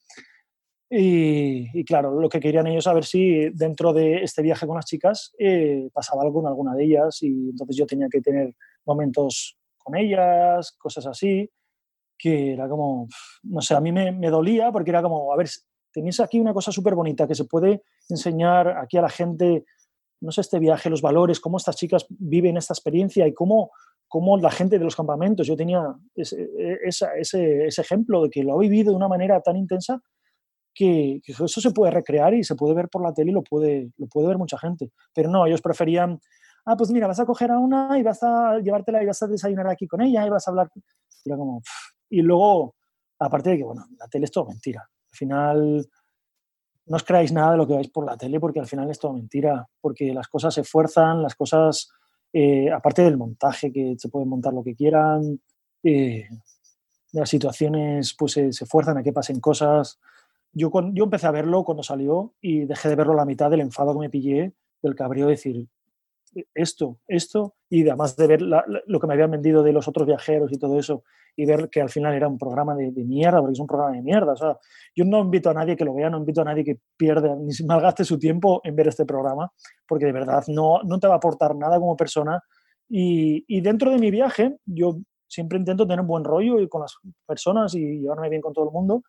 Y, 0.89 1.85
claro, 1.85 2.21
lo 2.21 2.29
que 2.29 2.39
querían 2.39 2.69
ellos 2.69 2.85
saber 2.85 3.05
si 3.05 3.51
dentro 3.51 3.93
de 3.93 4.23
este 4.23 4.41
viaje 4.43 4.69
con 4.69 4.77
las 4.77 4.85
chicas 4.85 5.35
eh, 5.37 5.89
pasaba 5.93 6.23
algo 6.23 6.43
con 6.43 6.47
alguna 6.47 6.75
de 6.77 6.85
ellas 6.85 7.23
y 7.23 7.51
entonces 7.51 7.77
yo 7.77 7.87
tenía 7.87 8.09
que 8.09 8.21
tener 8.21 8.55
momentos 8.85 9.59
con 9.79 9.97
ellas, 9.97 10.77
cosas 10.79 11.07
así, 11.07 11.51
que 12.17 12.53
era 12.53 12.69
como, 12.69 13.09
no 13.43 13.61
sé, 13.63 13.75
a 13.75 13.81
mí 13.81 13.91
me, 13.91 14.13
me 14.13 14.31
dolía 14.31 14.71
porque 14.71 14.91
era 14.91 15.03
como, 15.03 15.33
a 15.33 15.37
ver, 15.37 15.49
tenéis 15.93 16.21
aquí 16.21 16.39
una 16.39 16.55
cosa 16.55 16.71
súper 16.71 16.95
bonita 16.95 17.27
que 17.27 17.35
se 17.35 17.47
puede 17.47 17.83
enseñar 18.09 18.69
aquí 18.69 18.97
a 18.97 19.03
la 19.03 19.09
gente 19.09 19.65
no 20.21 20.33
sé, 20.33 20.41
este 20.41 20.59
viaje, 20.59 20.91
los 20.91 21.03
valores, 21.03 21.41
cómo 21.41 21.59
estas 21.59 21.77
chicas 21.77 22.07
viven 22.09 22.57
esta 22.57 22.75
experiencia 22.75 23.27
y 23.27 23.35
cómo, 23.35 23.71
cómo 24.09 24.37
la 24.39 24.51
gente 24.51 24.79
de 24.79 24.85
los 24.85 24.97
campamentos, 24.97 25.47
yo 25.47 25.57
tenía 25.57 25.83
ese, 26.15 26.49
ese, 26.85 27.69
ejemplo 27.69 28.23
de 28.23 28.31
que 28.31 28.43
lo 28.43 28.55
ha 28.55 28.59
vivido 28.59 28.91
de 28.91 28.97
una 28.97 29.09
manera 29.09 29.41
tan 29.41 29.57
intensa 29.57 30.01
que, 30.75 31.21
eso 31.27 31.61
se 31.61 31.71
puede 31.71 31.91
recrear 31.91 32.35
y 32.35 32.45
se 32.45 32.55
puede 32.55 32.75
ver 32.75 32.89
por 32.89 33.03
la 33.03 33.13
tele 33.13 33.31
y 33.31 33.35
lo 33.35 33.43
puede, 33.43 33.91
lo 33.97 34.07
puede 34.07 34.29
ver 34.29 34.39
mucha 34.39 34.59
gente. 34.59 34.91
Pero 35.15 35.31
no, 35.31 35.47
ellos 35.47 35.63
preferían, 35.63 36.21
ah, 36.67 36.77
pues 36.77 36.91
mira, 36.91 37.07
vas 37.07 37.21
a 37.21 37.27
coger 37.27 37.51
a 37.51 37.59
una 37.59 37.99
y 37.99 38.03
vas 38.03 38.23
a 38.23 38.59
llevártela 38.59 39.03
y 39.03 39.07
vas 39.07 39.23
a 39.23 39.27
desayunar 39.27 39.69
aquí 39.69 39.87
con 39.87 40.03
ella 40.03 40.27
y 40.27 40.31
vas 40.31 40.47
a 40.47 40.51
hablar. 40.51 40.69
como, 41.25 41.63
y 42.11 42.23
luego, 42.23 42.75
aparte 43.19 43.51
de 43.51 43.59
que, 43.59 43.65
bueno, 43.65 43.87
la 43.99 44.07
tele 44.09 44.27
es 44.27 44.31
todo 44.31 44.47
mentira. 44.47 44.81
Al 44.81 45.17
final 45.17 45.89
no 46.87 46.97
os 46.97 47.05
creáis 47.05 47.33
nada 47.33 47.53
de 47.53 47.57
lo 47.59 47.67
que 47.67 47.75
vais 47.75 47.89
por 47.89 48.07
la 48.07 48.17
tele 48.17 48.39
porque 48.41 48.61
al 48.61 48.67
final 48.67 48.91
es 48.91 48.99
todo 48.99 49.13
mentira, 49.13 49.67
porque 49.81 50.13
las 50.15 50.29
cosas 50.29 50.55
se 50.55 50.65
fuerzan, 50.65 51.23
las 51.23 51.35
cosas, 51.35 51.91
eh, 52.33 52.71
aparte 52.71 53.03
del 53.03 53.17
montaje, 53.17 53.73
que 53.73 53.97
se 53.99 54.09
pueden 54.09 54.29
montar 54.29 54.53
lo 54.53 54.63
que 54.63 54.75
quieran, 54.75 55.41
eh, 55.83 56.29
las 57.13 57.29
situaciones 57.29 58.15
pues 58.19 58.33
se 58.33 58.67
fuerzan 58.67 58.99
a 58.99 59.03
que 59.03 59.13
pasen 59.13 59.41
cosas. 59.41 59.99
Yo, 60.53 60.71
yo 60.93 61.05
empecé 61.05 61.27
a 61.27 61.33
verlo 61.33 61.65
cuando 61.65 61.83
salió 61.83 62.35
y 62.41 62.65
dejé 62.65 62.89
de 62.89 62.97
verlo 62.97 63.15
la 63.15 63.25
mitad 63.25 63.51
del 63.51 63.61
enfado 63.61 63.93
que 63.93 64.01
me 64.01 64.11
pillé, 64.11 64.53
del 64.83 64.95
cabreo, 64.95 65.27
de 65.27 65.33
decir, 65.33 65.67
esto, 66.55 66.99
esto, 67.09 67.55
y 67.69 67.89
además 67.89 68.17
de 68.17 68.27
ver 68.27 68.43
lo 68.43 69.01
que 69.01 69.07
me 69.07 69.15
habían 69.15 69.31
vendido 69.31 69.63
de 69.63 69.73
los 69.73 69.89
otros 69.89 70.07
viajeros 70.07 70.53
y 70.53 70.59
todo 70.59 70.79
eso, 70.79 71.03
y 71.37 71.45
ver 71.45 71.69
que 71.69 71.83
al 71.83 71.91
final 71.91 72.15
era 72.15 72.27
un 72.27 72.39
programa 72.39 72.75
de, 72.75 72.91
mierda, 73.05 73.41
porque 73.41 73.53
es 73.53 73.61
un 73.61 73.67
programa 73.67 73.95
de 73.95 74.03
mierda. 74.03 74.33
O 74.33 74.37
sea, 74.37 74.59
yo 74.95 75.05
no 75.05 75.21
invito 75.21 75.51
a 75.51 75.55
nadie 75.55 75.77
que 75.77 75.85
lo 75.85 75.95
vea, 75.95 76.09
no 76.09 76.19
invito 76.19 76.41
a 76.41 76.45
nadie 76.45 76.65
que 76.65 76.79
pierda, 76.97 77.37
ni 77.37 77.53
malgaste 77.67 78.05
su 78.05 78.19
tiempo 78.19 78.61
en 78.65 78.75
ver 78.75 78.89
este 78.89 79.05
programa, 79.05 79.53
porque 79.87 80.07
de 80.07 80.13
verdad 80.13 80.43
no, 80.49 80.81
no 80.83 80.99
te 80.99 81.07
va 81.07 81.15
a 81.15 81.17
aportar 81.19 81.55
nada 81.55 81.79
como 81.79 81.95
persona. 81.97 82.43
Y, 82.89 83.45
y 83.47 83.61
dentro 83.61 83.91
de 83.91 83.99
mi 83.99 84.11
viaje, 84.11 84.57
yo 84.65 84.97
siempre 85.29 85.59
intento 85.59 85.87
tener 85.87 86.01
un 86.01 86.07
buen 86.07 86.25
rollo 86.25 86.59
y 86.61 86.69
con 86.69 86.81
las 86.81 86.97
personas 87.27 87.75
y 87.75 88.01
llevarme 88.01 88.31
bien 88.31 88.41
con 88.41 88.55
todo 88.55 88.65
el 88.65 88.73
mundo. 88.73 89.03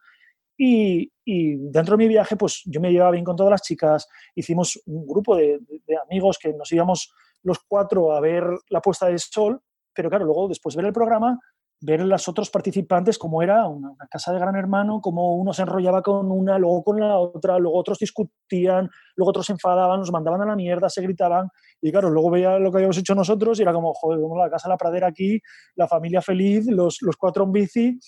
Y, 0.58 1.12
y, 1.24 1.56
dentro 1.70 1.96
de 1.96 2.04
mi 2.04 2.08
viaje, 2.08 2.36
pues 2.36 2.64
yo 2.66 2.82
me 2.82 2.92
llevaba 2.92 3.12
bien 3.12 3.24
con 3.24 3.36
todas 3.36 3.52
las 3.52 3.62
chicas, 3.62 4.08
hicimos 4.34 4.82
un 4.88 5.06
grupo 5.06 5.36
de, 5.36 5.60
de, 5.86 5.98
amigos 5.98 6.40
que 6.42 6.52
nos 6.52 6.72
íbamos 6.72 7.14
los 7.44 7.60
cuatro 7.68 8.12
a 8.12 8.20
ver 8.20 8.44
la 8.70 8.82
puesta 8.82 9.06
de 9.06 9.20
sol, 9.20 9.62
pero 9.94 10.10
claro, 10.10 10.26
luego 10.26 10.48
después 10.48 10.76
ver 10.76 10.86
el 10.86 10.94
programa, 10.94 11.40
ver 11.80 12.04
las 12.06 12.28
otros 12.28 12.50
participantes 12.50 13.18
cómo 13.18 13.42
era 13.42 13.68
una, 13.68 13.96
casa 14.10 14.34
de 14.34 14.40
gran 14.40 14.56
hermano, 14.56 15.00
cómo 15.02 15.36
uno 15.36 15.54
se 15.54 15.62
enrollaba 15.62 16.02
con 16.02 16.32
una, 16.32 16.58
luego 16.58 16.84
con 16.84 17.00
la 17.00 17.18
otra, 17.18 17.60
luego 17.60 17.78
otros 17.78 18.00
discutían, 18.00 18.90
luego 19.16 19.30
otros 19.30 19.46
se 19.46 19.54
enfadaban, 19.54 20.00
nos 20.00 20.12
mandaban 20.12 20.42
a 20.42 20.46
la 20.46 20.56
mierda, 20.56 20.90
se 20.90 21.02
gritaban, 21.02 21.50
y 21.82 21.92
claro, 21.92 22.10
luego 22.10 22.32
veía 22.32 22.58
lo 22.58 22.72
que 22.72 22.78
habíamos 22.78 22.98
hecho 22.98 23.14
nosotros 23.14 23.60
y 23.60 23.62
era 23.62 23.74
como, 23.74 23.94
joder, 23.94 24.20
como 24.20 24.38
la 24.38 24.50
casa 24.50 24.70
la 24.70 24.78
pradera 24.78 25.08
aquí, 25.08 25.40
la 25.76 25.88
familia 25.88 26.22
feliz, 26.22 26.66
los, 26.68 26.98
los 27.02 27.16
cuatro 27.16 27.44
en 27.44 27.52
bici, 27.52 28.00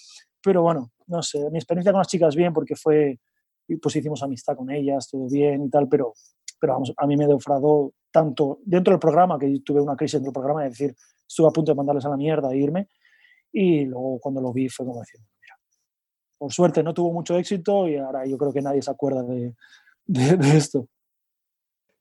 pero 0.41 0.63
bueno, 0.63 0.91
no 1.07 1.21
sé, 1.21 1.49
mi 1.51 1.57
experiencia 1.57 1.91
con 1.91 1.99
las 1.99 2.07
chicas 2.07 2.35
bien 2.35 2.53
porque 2.53 2.75
fue, 2.75 3.19
pues 3.81 3.95
hicimos 3.95 4.23
amistad 4.23 4.55
con 4.55 4.71
ellas, 4.71 5.07
todo 5.09 5.27
bien 5.29 5.65
y 5.65 5.69
tal, 5.69 5.87
pero, 5.87 6.13
pero 6.59 6.73
vamos, 6.73 6.93
a 6.97 7.05
mí 7.05 7.15
me 7.15 7.27
defraudó 7.27 7.93
tanto 8.11 8.59
dentro 8.63 8.91
del 8.93 8.99
programa, 8.99 9.37
que 9.37 9.59
tuve 9.63 9.81
una 9.81 9.95
crisis 9.95 10.13
dentro 10.13 10.31
del 10.31 10.41
programa, 10.41 10.63
de 10.63 10.69
decir, 10.69 10.95
estuve 11.27 11.47
a 11.47 11.51
punto 11.51 11.71
de 11.71 11.75
mandarles 11.75 12.05
a 12.05 12.09
la 12.09 12.17
mierda 12.17 12.51
e 12.51 12.57
irme, 12.57 12.87
y 13.51 13.85
luego 13.85 14.19
cuando 14.19 14.41
lo 14.41 14.53
vi 14.53 14.69
fue 14.69 14.85
como 14.85 14.99
decir, 14.99 15.19
mira, 15.41 15.57
por 16.37 16.53
suerte 16.53 16.83
no 16.83 16.93
tuvo 16.93 17.11
mucho 17.11 17.37
éxito 17.37 17.87
y 17.87 17.97
ahora 17.97 18.25
yo 18.25 18.37
creo 18.37 18.53
que 18.53 18.61
nadie 18.61 18.81
se 18.81 18.91
acuerda 18.91 19.23
de, 19.23 19.55
de, 20.05 20.57
esto. 20.57 20.87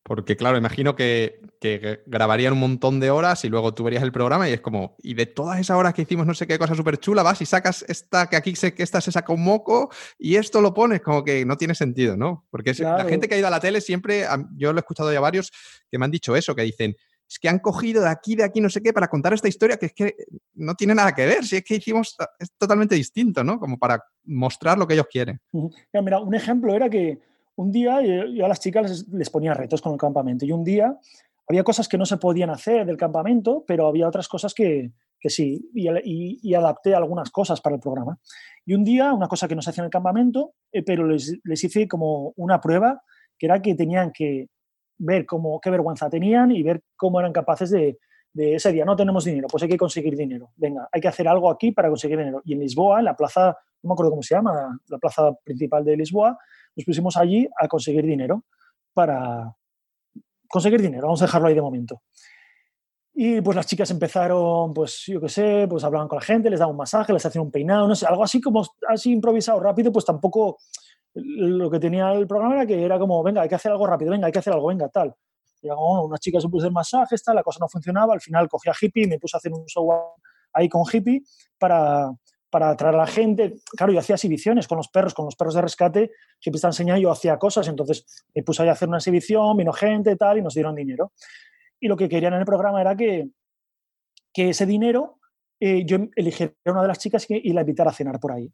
Porque 0.02 0.36
claro, 0.36 0.56
imagino 0.56 0.96
que, 0.96 1.40
que, 1.60 2.02
grabarían 2.06 2.54
un 2.54 2.60
montón 2.60 2.98
de 2.98 3.10
horas 3.10 3.44
y 3.44 3.48
luego 3.48 3.74
tú 3.74 3.84
verías 3.84 4.02
el 4.02 4.12
programa 4.12 4.48
y 4.48 4.54
es 4.54 4.60
como, 4.60 4.96
y 5.02 5.14
de 5.14 5.26
todas 5.26 5.60
esas 5.60 5.76
horas 5.76 5.92
que 5.92 6.02
hicimos 6.02 6.26
no 6.26 6.32
sé 6.32 6.46
qué 6.46 6.58
cosa 6.58 6.74
súper 6.74 6.98
chula, 6.98 7.22
vas 7.22 7.42
y 7.42 7.46
sacas 7.46 7.84
esta, 7.88 8.26
que 8.26 8.36
aquí 8.36 8.56
sé 8.56 8.72
que 8.72 8.82
esta 8.82 9.00
se 9.02 9.12
saca 9.12 9.32
un 9.32 9.44
moco 9.44 9.90
y 10.18 10.36
esto 10.36 10.62
lo 10.62 10.72
pones, 10.72 11.02
como 11.02 11.24
que 11.24 11.44
no 11.44 11.56
tiene 11.56 11.74
sentido, 11.74 12.16
¿no? 12.16 12.46
Porque 12.50 12.72
la 12.78 13.04
gente 13.04 13.28
que 13.28 13.34
ha 13.34 13.38
ido 13.38 13.48
a 13.48 13.50
la 13.50 13.60
tele 13.60 13.80
siempre, 13.82 14.24
yo 14.56 14.72
lo 14.72 14.78
he 14.78 14.80
escuchado 14.80 15.12
ya 15.12 15.20
varios 15.20 15.50
que 15.90 15.98
me 15.98 16.06
han 16.06 16.10
dicho 16.10 16.36
eso, 16.36 16.54
que 16.54 16.62
dicen, 16.62 16.96
es 17.28 17.38
que 17.38 17.48
han 17.48 17.58
cogido 17.58 18.02
de 18.02 18.08
aquí, 18.08 18.34
de 18.34 18.44
aquí, 18.44 18.60
no 18.60 18.70
sé 18.70 18.82
qué, 18.82 18.92
para 18.92 19.08
contar 19.08 19.34
esta 19.34 19.48
historia 19.48 19.76
que 19.76 19.86
es 19.86 19.92
que 19.92 20.16
no 20.54 20.74
tiene 20.74 20.94
nada 20.94 21.12
que 21.14 21.26
ver, 21.26 21.44
si 21.44 21.56
es 21.56 21.64
que 21.64 21.76
hicimos, 21.76 22.16
es 22.38 22.50
totalmente 22.56 22.94
distinto, 22.94 23.44
¿no? 23.44 23.60
Como 23.60 23.78
para 23.78 24.02
mostrar 24.24 24.78
lo 24.78 24.86
que 24.86 24.94
ellos 24.94 25.08
quieren. 25.10 25.40
mira, 25.52 26.20
un 26.20 26.34
ejemplo 26.34 26.74
era 26.74 26.88
que 26.88 27.20
un 27.56 27.70
día 27.70 28.00
yo 28.02 28.44
a 28.44 28.48
las 28.48 28.60
chicas 28.60 29.06
les, 29.10 29.30
ponía 29.30 29.52
retos 29.52 29.82
con 29.82 29.92
el 29.92 29.98
campamento 29.98 30.46
y 30.46 30.52
un 30.52 30.64
día 30.64 30.96
había 31.48 31.64
cosas 31.64 31.88
que 31.88 31.98
no 31.98 32.06
se 32.06 32.16
podían 32.16 32.50
hacer 32.50 32.86
del 32.86 32.96
campamento, 32.96 33.64
pero 33.66 33.86
había 33.86 34.08
otras 34.08 34.28
cosas 34.28 34.54
que, 34.54 34.92
que 35.18 35.28
sí, 35.28 35.70
y, 35.74 35.88
y, 36.42 36.54
adapté 36.54 36.94
algunas 36.94 37.30
cosas 37.30 37.60
para 37.60 37.76
el 37.76 37.80
programa. 37.80 38.18
Y 38.64 38.74
un 38.74 38.84
día, 38.84 39.12
una 39.12 39.28
cosa 39.28 39.48
que 39.48 39.56
no 39.56 39.62
se 39.62 39.70
hacía 39.70 39.82
en 39.82 39.86
el 39.86 39.90
campamento, 39.90 40.52
eh, 40.72 40.82
pero 40.82 41.06
les, 41.06 41.38
les 41.42 41.64
hice 41.64 41.88
como 41.88 42.32
una 42.36 42.60
prueba, 42.60 43.02
que 43.38 43.46
era 43.46 43.62
que 43.62 43.74
tenían 43.74 44.12
que 44.12 44.48
ver 44.98 45.26
cómo, 45.26 45.60
qué 45.60 45.70
vergüenza 45.70 46.10
tenían 46.10 46.50
y 46.50 46.62
ver 46.62 46.82
cómo 46.96 47.20
eran 47.20 47.32
capaces 47.32 47.70
de, 47.70 47.98
de, 48.32 48.54
ese 48.54 48.72
día, 48.72 48.84
no 48.84 48.96
tenemos 48.96 49.24
dinero, 49.24 49.48
pues 49.50 49.62
hay 49.62 49.68
que 49.68 49.76
conseguir 49.76 50.16
dinero. 50.16 50.50
Venga, 50.56 50.88
hay 50.92 51.00
que 51.00 51.08
hacer 51.08 51.28
algo 51.28 51.50
aquí 51.50 51.72
para 51.72 51.88
conseguir 51.88 52.18
dinero. 52.18 52.42
Y 52.44 52.52
en 52.54 52.60
Lisboa, 52.60 52.98
en 52.98 53.06
la 53.06 53.16
plaza, 53.16 53.56
no 53.82 53.88
me 53.88 53.92
acuerdo 53.92 54.10
cómo 54.10 54.22
se 54.22 54.34
llama, 54.34 54.78
la 54.88 54.98
plaza 54.98 55.32
principal 55.44 55.84
de 55.84 55.96
Lisboa, 55.96 56.38
nos 56.76 56.84
pusimos 56.84 57.16
allí 57.16 57.48
a 57.58 57.66
conseguir 57.68 58.04
dinero 58.04 58.44
para 58.92 59.54
conseguir 60.48 60.80
dinero, 60.80 61.06
vamos 61.06 61.22
a 61.22 61.26
dejarlo 61.26 61.48
ahí 61.48 61.54
de 61.54 61.62
momento. 61.62 62.02
Y 63.14 63.40
pues 63.40 63.56
las 63.56 63.66
chicas 63.66 63.90
empezaron, 63.90 64.72
pues 64.72 65.04
yo 65.06 65.20
qué 65.20 65.28
sé, 65.28 65.66
pues 65.68 65.82
hablaban 65.82 66.06
con 66.06 66.18
la 66.18 66.24
gente, 66.24 66.48
les 66.48 66.60
daban 66.60 66.72
un 66.72 66.78
masaje, 66.78 67.12
les 67.12 67.26
hacían 67.26 67.44
un 67.44 67.50
peinado, 67.50 67.88
no 67.88 67.96
sé, 67.96 68.06
algo 68.06 68.22
así 68.22 68.40
como 68.40 68.64
así 68.88 69.10
improvisado 69.10 69.58
rápido, 69.58 69.90
pues 69.90 70.04
tampoco 70.04 70.58
lo 71.22 71.70
que 71.70 71.78
tenía 71.78 72.12
el 72.12 72.26
programa 72.26 72.56
era 72.56 72.66
que 72.66 72.82
era 72.82 72.98
como, 72.98 73.22
venga, 73.22 73.42
hay 73.42 73.48
que 73.48 73.54
hacer 73.54 73.72
algo 73.72 73.86
rápido, 73.86 74.10
venga, 74.10 74.26
hay 74.26 74.32
que 74.32 74.38
hacer 74.38 74.52
algo, 74.52 74.68
venga, 74.68 74.88
tal. 74.88 75.14
Y 75.60 75.68
como, 75.68 76.04
una 76.04 76.18
chica 76.18 76.40
se 76.40 76.48
puso 76.48 76.66
el 76.66 76.72
masaje, 76.72 77.16
tal, 77.24 77.36
la 77.36 77.42
cosa 77.42 77.58
no 77.60 77.68
funcionaba, 77.68 78.14
al 78.14 78.20
final 78.20 78.48
cogí 78.48 78.68
a 78.68 78.74
hippie 78.80 79.04
y 79.04 79.08
me 79.08 79.18
puse 79.18 79.36
a 79.36 79.38
hacer 79.38 79.52
un 79.52 79.66
show 79.66 79.90
ahí 80.52 80.68
con 80.68 80.84
hippie 80.90 81.22
para, 81.58 82.10
para 82.50 82.70
atraer 82.70 82.94
a 82.94 82.98
la 82.98 83.06
gente. 83.06 83.54
Claro, 83.76 83.92
yo 83.92 83.98
hacía 83.98 84.14
exhibiciones 84.14 84.68
con 84.68 84.76
los 84.76 84.88
perros, 84.88 85.14
con 85.14 85.24
los 85.24 85.36
perros 85.36 85.54
de 85.54 85.62
rescate, 85.62 86.10
hippie 86.40 86.56
está 86.56 86.68
enseñando, 86.68 87.02
yo 87.02 87.10
hacía 87.10 87.38
cosas, 87.38 87.66
entonces 87.68 88.04
me 88.34 88.42
puse 88.42 88.62
ahí 88.62 88.68
a 88.68 88.72
hacer 88.72 88.88
una 88.88 88.98
exhibición, 88.98 89.56
vino 89.56 89.72
gente, 89.72 90.16
tal, 90.16 90.38
y 90.38 90.42
nos 90.42 90.54
dieron 90.54 90.74
dinero. 90.74 91.12
Y 91.80 91.88
lo 91.88 91.96
que 91.96 92.08
querían 92.08 92.34
en 92.34 92.40
el 92.40 92.46
programa 92.46 92.80
era 92.80 92.96
que, 92.96 93.30
que 94.32 94.50
ese 94.50 94.66
dinero 94.66 95.18
eh, 95.60 95.84
yo 95.84 95.98
eligiera 96.14 96.52
a 96.66 96.70
una 96.70 96.82
de 96.82 96.88
las 96.88 96.98
chicas 96.98 97.26
y 97.28 97.52
la 97.52 97.62
invitara 97.62 97.90
a 97.90 97.94
cenar 97.94 98.20
por 98.20 98.32
ahí. 98.32 98.52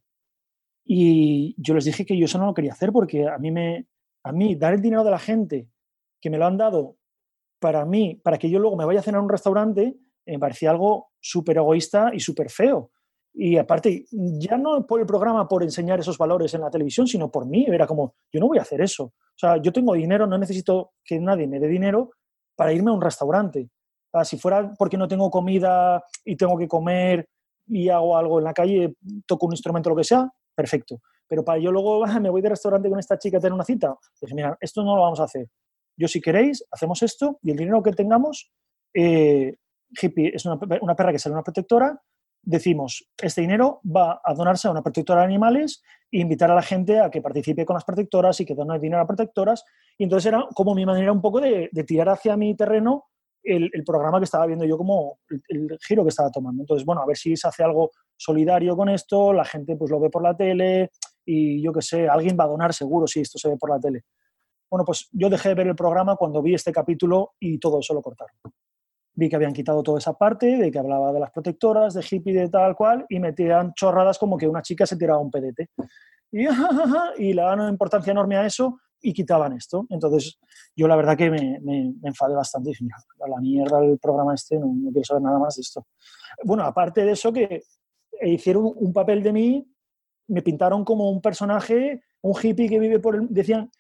Y 0.85 1.55
yo 1.59 1.75
les 1.75 1.85
dije 1.85 2.05
que 2.05 2.17
yo 2.17 2.27
eso 2.27 2.39
no 2.39 2.47
lo 2.47 2.55
quería 2.55 2.73
hacer 2.73 2.93
porque 2.93 3.27
a 3.27 3.39
mí, 3.39 3.51
me, 3.51 3.87
a 4.23 4.33
mí 4.33 4.55
dar 4.55 4.75
el 4.75 4.83
dinero 4.83 5.05
de 5.05 5.11
la 5.11 5.19
gente 5.19 5.69
que 6.21 6.31
me 6.31 6.39
lo 6.39 6.47
han 6.47 6.57
dado 6.57 6.97
para 7.59 7.85
mí, 7.85 8.21
para 8.23 8.39
que 8.39 8.51
yo 8.51 8.59
luego 8.59 8.77
me 8.77 8.85
vaya 8.85 9.01
a 9.01 9.03
cenar 9.03 9.21
a 9.21 9.25
un 9.25 9.31
restaurante, 9.31 9.97
me 10.27 10.39
parecía 10.39 10.71
algo 10.71 11.13
súper 11.21 11.57
egoísta 11.57 12.11
y 12.13 12.21
súper 12.21 12.51
feo. 12.51 12.91
Y 13.37 13.57
aparte, 13.57 14.07
ya 14.13 14.57
no 14.57 14.87
por 14.87 15.01
el 15.01 15.07
programa, 15.07 15.49
por 15.49 15.65
enseñar 15.65 15.99
esos 15.99 16.17
valores 16.17 16.55
en 16.55 16.61
la 16.61 16.71
televisión, 16.71 17.07
sino 17.07 17.31
por 17.31 17.47
mí. 17.47 17.67
Era 17.69 17.87
como, 17.87 18.15
yo 18.33 18.39
no 18.39 18.47
voy 18.47 18.59
a 18.59 18.63
hacer 18.63 18.81
eso. 18.81 19.05
O 19.05 19.39
sea, 19.39 19.57
yo 19.57 19.73
tengo 19.73 19.95
dinero, 19.95 20.27
no 20.27 20.39
necesito 20.39 20.93
que 21.05 21.19
nadie 21.19 21.49
me 21.49 21.59
dé 21.59 21.67
dinero 21.67 22.11
para 22.55 22.73
irme 22.73 22.91
a 22.91 22.95
un 22.95 23.01
restaurante. 23.01 23.69
si 24.23 24.39
fuera 24.39 24.73
porque 24.79 24.97
no 24.97 25.09
tengo 25.09 25.31
comida 25.31 26.05
y 26.25 26.37
tengo 26.37 26.57
que 26.57 26.69
comer 26.69 27.29
y 27.67 27.89
hago 27.89 28.17
algo 28.17 28.39
en 28.39 28.45
la 28.45 28.55
calle, 28.55 28.95
toco 29.27 29.47
un 29.47 29.53
instrumento, 29.53 29.91
lo 29.91 29.97
que 29.97 30.05
sea, 30.05 30.31
perfecto. 30.55 31.01
Pero 31.27 31.45
para 31.45 31.59
yo 31.59 31.73
luego 31.73 32.05
me 32.21 32.31
voy 32.31 32.43
de 32.43 32.51
restaurante 32.51 32.89
con 32.89 32.99
esta 32.99 33.19
chica 33.19 33.39
a 33.39 33.41
tener 33.41 33.53
una 33.53 33.65
cita, 33.65 33.97
dije, 34.21 34.35
mira, 34.35 34.57
esto 34.61 34.83
no 34.83 34.97
lo 34.97 35.03
vamos 35.03 35.21
a 35.21 35.25
hacer. 35.25 35.49
Yo 35.97 36.09
si 36.09 36.21
queréis, 36.21 36.65
hacemos 36.71 37.03
esto 37.03 37.39
y 37.43 37.51
el 37.51 37.57
dinero 37.57 37.83
que 37.83 37.93
tengamos, 37.93 38.51
eh, 38.93 39.57
Hippie 40.01 40.33
es 40.35 40.45
una, 40.45 40.59
una 40.81 40.97
perra 40.97 41.13
que 41.13 41.19
sale 41.19 41.35
una 41.35 41.45
protectora, 41.45 42.01
decimos, 42.43 43.09
este 43.23 43.41
dinero 43.41 43.81
va 43.85 44.21
a 44.23 44.35
donarse 44.35 44.69
a 44.69 44.71
una 44.71 44.83
protectora 44.83 45.21
de 45.21 45.27
animales 45.27 45.83
e 46.11 46.19
invitar 46.19 46.51
a 46.51 46.55
la 46.55 46.63
gente 46.63 47.01
a 47.01 47.11
que 47.11 47.23
participe 47.23 47.65
con 47.65 47.75
las 47.75 47.85
protectoras 47.85 48.39
y 48.41 48.45
que 48.45 48.55
done 48.55 48.79
dinero 48.79 49.03
a 49.03 49.07
protectoras. 49.07 49.65
Y 49.97 50.05
entonces 50.05 50.27
era 50.27 50.47
como 50.55 50.75
mi 50.75 50.85
manera 50.85 51.13
un 51.13 51.23
poco 51.23 51.41
de 51.41 51.71
tirar 51.87 52.09
hacia 52.09 52.37
mi 52.37 52.55
terreno 52.55 53.07
el, 53.45 53.85
programa 53.85 54.19
que 54.19 54.25
estaba 54.25 54.47
viendo 54.47 54.65
yo 54.65 54.77
como 54.77 55.19
el, 55.49 55.79
giro 55.87 56.03
que 56.03 56.09
estaba 56.09 56.31
tomando. 56.31 56.63
Entonces, 56.63 56.85
bueno, 56.85 57.03
a 57.03 57.07
ver 57.07 57.17
si 57.17 57.37
se 57.37 57.47
hace 57.47 57.63
algo 57.63 57.91
solidario 58.17 58.77
con 58.77 58.89
esto, 58.89 59.33
la 59.33 59.45
gente 59.45 59.77
pues 59.77 59.91
lo 59.91 60.01
ve 60.01 60.11
por 60.11 60.23
la 60.23 60.37
tele 60.37 60.91
y 61.25 61.63
yo 61.63 61.73
qué 61.73 61.83
sé, 61.83 62.09
alguien 62.09 62.37
va 62.39 62.45
a 62.45 62.49
donar 62.49 62.73
seguro 62.73 63.07
si 63.07 63.21
esto 63.21 63.39
se 63.39 63.49
ve 63.49 63.57
por 63.57 63.71
la 63.71 63.79
tele. 63.79 64.05
Bueno, 64.71 64.85
pues 64.85 65.09
yo 65.13 65.29
dejé 65.29 65.51
de 65.51 65.55
ver 65.55 65.67
el 65.69 65.77
programa 65.77 66.17
cuando 66.17 66.43
vi 66.43 66.55
este 66.55 66.73
capítulo 66.73 67.35
y 67.39 67.59
todo 67.59 67.81
eso 67.81 67.95
lo 67.95 68.03
cortaron. 68.03 68.35
Vi 69.15 69.29
que 69.29 69.37
habían 69.37 69.53
quitado 69.53 69.83
toda 69.83 69.99
esa 69.99 70.15
parte, 70.15 70.57
de 70.57 70.71
que 70.73 70.79
hablaba 70.79 71.13
de 71.13 71.21
las 71.21 71.31
protectoras, 71.31 71.95
de 71.95 72.05
hippie, 72.09 72.35
de 72.35 72.49
tal 72.49 72.75
cual, 72.75 73.07
y 73.09 73.21
metían 73.21 73.73
chorradas 73.75 74.19
como 74.19 74.37
que 74.37 74.49
una 74.49 74.63
chica 74.63 74.87
se 74.87 74.97
tiraba 74.97 75.21
un 75.21 75.31
pedete. 75.31 75.71
Y, 76.33 76.47
y 77.19 77.33
le 77.33 77.43
daban 77.43 77.61
una 77.61 77.69
importancia 77.69 78.11
enorme 78.11 78.37
a 78.37 78.47
eso 78.47 78.81
y 79.05 79.13
quitaban 79.13 79.53
esto. 79.53 79.87
Entonces, 79.91 80.39
yo 80.75 80.89
la 80.89 80.97
verdad 80.97 81.17
que 81.17 81.31
me, 81.31 81.61
me, 81.61 81.95
enfadé 82.03 82.35
bastante 82.35 82.71
y 82.71 82.73
dije, 82.73 82.87
a 83.21 83.29
la 83.29 83.37
mierda 83.37 83.85
el 83.85 83.99
programa 83.99 84.35
este, 84.35 84.59
no, 84.59 84.73
quiero 84.91 85.05
saber 85.05 85.23
nada 85.23 85.39
más 85.39 85.57
de 85.57 85.61
esto. 85.61 85.87
Bueno, 86.43 86.65
aparte 86.65 87.05
de 87.05 87.13
eso, 87.13 87.31
que 87.31 87.63
hicieron 88.23 88.73
un 88.75 88.93
papel 88.95 89.23
de 89.23 89.33
mí, 89.33 89.71
me 90.29 90.41
pintaron 90.41 90.85
como 90.85 91.11
un 91.11 91.21
personaje, 91.21 92.03
un 92.23 92.35
hippie 92.43 92.69
que 92.69 92.79
vive 92.79 92.99
por 92.99 93.17
el... 93.17 93.29
Decían, 93.29 93.71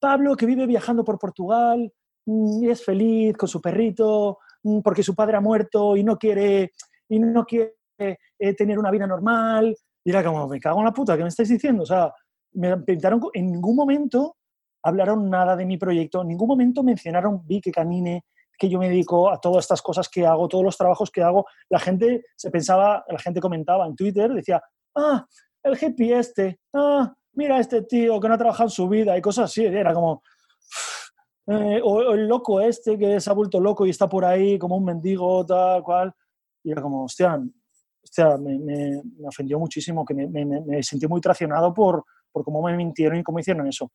Pablo 0.00 0.34
que 0.36 0.46
vive 0.46 0.66
viajando 0.66 1.04
por 1.04 1.18
Portugal 1.18 1.92
mm, 2.24 2.64
y 2.64 2.70
es 2.70 2.82
feliz 2.82 3.36
con 3.36 3.48
su 3.48 3.60
perrito 3.60 4.38
mm, 4.62 4.80
porque 4.80 5.02
su 5.02 5.14
padre 5.14 5.36
ha 5.36 5.40
muerto 5.40 5.98
y 5.98 6.02
no 6.02 6.16
quiere, 6.16 6.72
y 7.08 7.18
no 7.20 7.44
quiere 7.44 7.76
eh, 7.98 8.54
tener 8.56 8.78
una 8.78 8.90
vida 8.90 9.06
normal. 9.06 9.76
Y 10.02 10.10
era 10.10 10.24
como, 10.24 10.48
me 10.48 10.58
cago 10.58 10.78
en 10.78 10.86
la 10.86 10.92
puta, 10.92 11.14
¿qué 11.14 11.22
me 11.22 11.28
estáis 11.28 11.50
diciendo? 11.50 11.82
O 11.82 11.86
sea, 11.86 12.10
me 12.54 12.78
pintaron, 12.78 13.20
en 13.34 13.52
ningún 13.52 13.76
momento 13.76 14.36
hablaron 14.82 15.30
nada 15.30 15.56
de 15.56 15.64
mi 15.64 15.78
proyecto, 15.78 16.22
en 16.22 16.28
ningún 16.28 16.48
momento 16.48 16.82
mencionaron 16.82 17.46
Vi 17.46 17.60
que 17.60 17.70
camine, 17.70 18.24
que 18.58 18.68
yo 18.68 18.78
me 18.78 18.88
dedico 18.88 19.30
a 19.30 19.40
todas 19.40 19.64
estas 19.64 19.82
cosas 19.82 20.08
que 20.08 20.26
hago, 20.26 20.48
todos 20.48 20.64
los 20.64 20.76
trabajos 20.76 21.10
que 21.10 21.22
hago. 21.22 21.46
La 21.68 21.78
gente 21.78 22.24
se 22.36 22.50
pensaba, 22.50 23.04
la 23.08 23.18
gente 23.18 23.40
comentaba 23.40 23.86
en 23.86 23.96
Twitter, 23.96 24.32
decía, 24.32 24.62
ah, 24.94 25.26
el 25.62 25.78
hippie 25.80 26.18
este, 26.18 26.60
ah, 26.74 27.12
mira 27.34 27.58
este 27.58 27.82
tío 27.82 28.20
que 28.20 28.28
no 28.28 28.34
ha 28.34 28.38
trabajado 28.38 28.68
en 28.68 28.70
su 28.70 28.88
vida 28.88 29.16
y 29.16 29.20
cosas 29.20 29.46
así. 29.46 29.64
Era 29.64 29.92
como, 29.94 30.22
eh, 31.46 31.80
o, 31.82 32.12
el 32.12 32.28
loco 32.28 32.60
este 32.60 32.96
que 32.96 33.20
se 33.20 33.30
ha 33.30 33.32
vuelto 33.32 33.60
loco 33.60 33.84
y 33.84 33.90
está 33.90 34.08
por 34.08 34.24
ahí 34.24 34.58
como 34.58 34.76
un 34.76 34.84
mendigo, 34.84 35.44
tal 35.44 35.82
cual. 35.82 36.12
Y 36.62 36.70
era 36.70 36.82
como, 36.82 37.04
hostia, 37.04 37.40
hostia 38.02 38.36
me, 38.36 38.58
me, 38.58 39.02
ofendió 39.26 39.58
muchísimo, 39.58 40.04
que 40.04 40.14
me, 40.14 40.28
me, 40.28 40.82
sentí 40.82 41.06
muy 41.06 41.20
traicionado 41.20 41.74
por, 41.74 42.04
por 42.30 42.44
cómo 42.44 42.62
me 42.62 42.76
mintieron 42.76 43.18
y 43.18 43.22
cómo 43.22 43.40
hicieron 43.40 43.66
eso. 43.66 43.90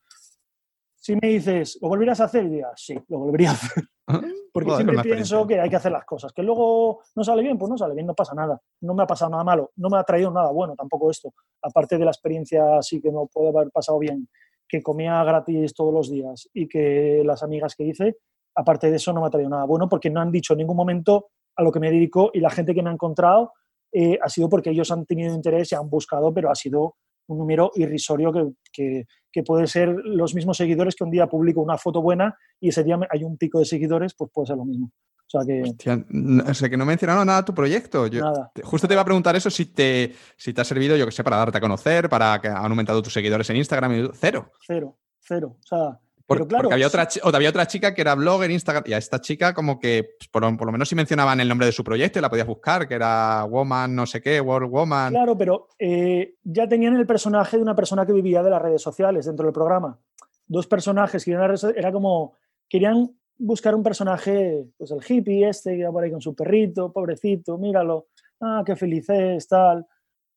Si 1.08 1.16
me 1.16 1.30
dices, 1.30 1.80
¿lo 1.82 1.88
volverías 1.88 2.20
a 2.20 2.26
hacer? 2.26 2.44
Y 2.44 2.50
diría, 2.50 2.68
sí, 2.76 2.94
lo 3.08 3.20
volvería 3.20 3.52
a 3.52 3.54
hacer. 3.54 3.82
Ah, 4.08 4.20
Porque 4.52 4.76
siempre 4.76 5.02
pienso 5.02 5.48
que 5.48 5.58
hay 5.58 5.70
que 5.70 5.78
hacer 5.78 5.94
las 5.94 6.04
cosas. 6.04 6.34
Que 6.34 6.44
luego 6.44 7.00
no 7.16 7.24
sale 7.24 7.44
bien, 7.44 7.58
pues 7.58 7.70
no 7.70 7.78
sale 7.78 7.94
bien, 7.94 8.08
no 8.08 8.14
pasa 8.14 8.36
nada. 8.36 8.60
No 8.82 8.94
me 8.94 9.04
ha 9.04 9.08
pasado 9.08 9.32
nada 9.32 9.46
malo, 9.46 9.72
no 9.78 9.88
me 9.88 10.00
ha 10.00 10.04
traído 10.04 10.32
nada 10.32 10.52
bueno 10.52 10.76
tampoco 10.76 11.10
esto. 11.10 11.34
Aparte 11.62 11.98
de 11.98 12.04
la 12.04 12.12
experiencia, 12.12 12.82
sí 12.82 13.00
que 13.00 13.10
no 13.10 13.26
puede 13.28 13.48
haber 13.48 13.72
pasado 13.72 14.00
bien, 14.00 14.28
que 14.68 14.84
comía 14.84 15.24
gratis 15.24 15.74
todos 15.74 15.94
los 15.94 16.12
días 16.12 16.50
y 16.54 16.68
que 16.68 17.22
las 17.24 17.42
amigas 17.42 17.74
que 17.74 17.86
hice, 17.86 18.18
aparte 18.54 18.90
de 18.90 18.98
eso 18.98 19.14
no 19.14 19.22
me 19.22 19.28
ha 19.28 19.30
traído 19.30 19.50
nada 19.50 19.64
bueno 19.64 19.88
porque 19.88 20.10
no 20.10 20.20
han 20.20 20.30
dicho 20.30 20.56
en 20.56 20.58
ningún 20.58 20.76
momento 20.76 21.30
a 21.56 21.64
lo 21.64 21.72
que 21.72 21.80
me 21.80 21.90
dedico 21.90 22.32
y 22.34 22.42
la 22.42 22.50
gente 22.50 22.76
que 22.76 22.84
me 22.84 22.90
ha 22.90 22.94
encontrado 22.94 23.54
eh, 23.94 24.20
ha 24.22 24.28
sido 24.28 24.50
porque 24.50 24.72
ellos 24.72 24.92
han 24.92 25.06
tenido 25.06 25.34
interés 25.34 25.72
y 25.72 25.76
han 25.76 25.90
buscado, 25.90 26.34
pero 26.34 26.52
ha 26.52 26.56
sido 26.56 26.96
un 27.28 27.38
número 27.38 27.72
irrisorio 27.76 28.32
que, 28.32 28.46
que, 28.74 29.06
que 29.38 29.44
puede 29.44 29.68
ser 29.68 29.90
los 30.04 30.34
mismos 30.34 30.58
seguidores 30.58 30.96
que 30.96 31.04
un 31.04 31.12
día 31.12 31.28
publico 31.28 31.62
una 31.62 31.78
foto 31.78 32.02
buena 32.02 32.36
y 32.60 32.70
ese 32.70 32.84
día 32.84 32.98
hay 33.08 33.24
un 33.24 33.38
pico 33.38 33.60
de 33.60 33.66
seguidores, 33.66 34.16
pues 34.16 34.32
puede 34.34 34.48
ser 34.48 34.58
lo 34.58 34.66
mismo. 34.66 34.92
O 35.16 35.30
sea 35.30 35.42
que... 35.46 35.62
o 35.62 36.54
sea, 36.56 36.70
que 36.70 36.76
no 36.76 36.88
mencionaron 36.88 37.28
nada 37.28 37.46
tu 37.46 37.54
proyecto. 37.54 38.10
nada. 38.10 38.52
Justo 38.64 38.88
te 38.88 38.96
iba 38.96 39.02
a 39.04 39.06
preguntar 39.06 39.36
eso, 39.36 39.52
si 39.52 39.68
te, 39.68 40.16
si 40.36 40.56
te 40.56 40.62
ha 40.62 40.64
servido, 40.64 40.98
yo 40.98 41.06
que 41.06 41.12
sé, 41.12 41.24
para 41.24 41.38
darte 41.38 41.60
a 41.60 41.62
conocer, 41.62 42.10
para 42.10 42.42
que 42.42 42.48
han 42.48 42.66
aumentado 42.66 43.04
tus 43.04 43.14
seguidores 43.14 43.48
en 43.52 43.58
Instagram. 43.58 44.10
Cero. 44.16 44.52
Cero, 44.66 44.98
cero. 45.20 45.56
O 45.60 45.68
sea, 45.68 46.00
porque 46.28 46.56
había 46.74 46.88
otra, 46.88 47.08
o 47.24 47.34
había 47.34 47.50
otra 47.50 47.68
chica 47.68 47.94
que 47.94 48.02
era 48.02 48.14
blogger 48.14 48.52
Instagram 48.52 48.84
y 48.86 48.94
a 48.94 48.98
esta 48.98 49.22
chica 49.22 49.54
como 49.54 49.80
que 49.80 50.16
pues, 50.20 50.28
por, 50.28 50.44
lo 50.44 50.72
menos 50.72 50.90
si 50.90 50.96
mencionaban 50.96 51.40
el 51.40 51.48
nombre 51.48 51.66
de 51.66 51.72
su 51.72 51.86
proyecto 51.86 52.20
y 52.20 52.22
la 52.22 52.30
podías 52.30 52.46
buscar, 52.46 52.86
que 52.88 52.96
era 52.96 53.46
Woman 53.46 53.96
no 53.96 54.06
sé 54.06 54.22
qué, 54.22 54.42
World 54.42 54.70
Woman. 54.70 55.14
Claro, 55.14 55.38
pero 55.38 55.70
eh, 55.80 56.36
ya 56.44 56.68
tenían 56.68 56.98
el 56.98 57.08
personaje 57.08 57.56
de 57.56 57.64
una 57.64 57.76
persona 57.76 58.06
que 58.06 58.12
vivía 58.12 58.44
de 58.44 58.50
las 58.50 58.62
redes 58.62 58.82
sociales 58.82 59.26
dentro 59.26 59.46
del 59.46 59.54
programa. 59.54 59.98
Dos 60.46 60.68
personajes 60.68 61.24
que 61.24 61.32
era 61.32 61.92
como, 61.92 62.34
querían 62.68 63.10
buscar 63.38 63.74
un 63.74 63.84
personaje, 63.84 64.66
pues 64.78 64.92
el 64.92 65.00
hippie 65.08 65.48
este 65.48 65.72
que 65.72 65.80
iba 65.80 65.92
por 65.92 66.04
ahí 66.04 66.12
con 66.12 66.22
su 66.22 66.36
perrito, 66.36 66.92
pobrecito, 66.92 67.58
míralo, 67.58 68.08
ah, 68.42 68.64
qué 68.66 68.76
feliz 68.76 69.10
es, 69.10 69.48
tal 69.48 69.86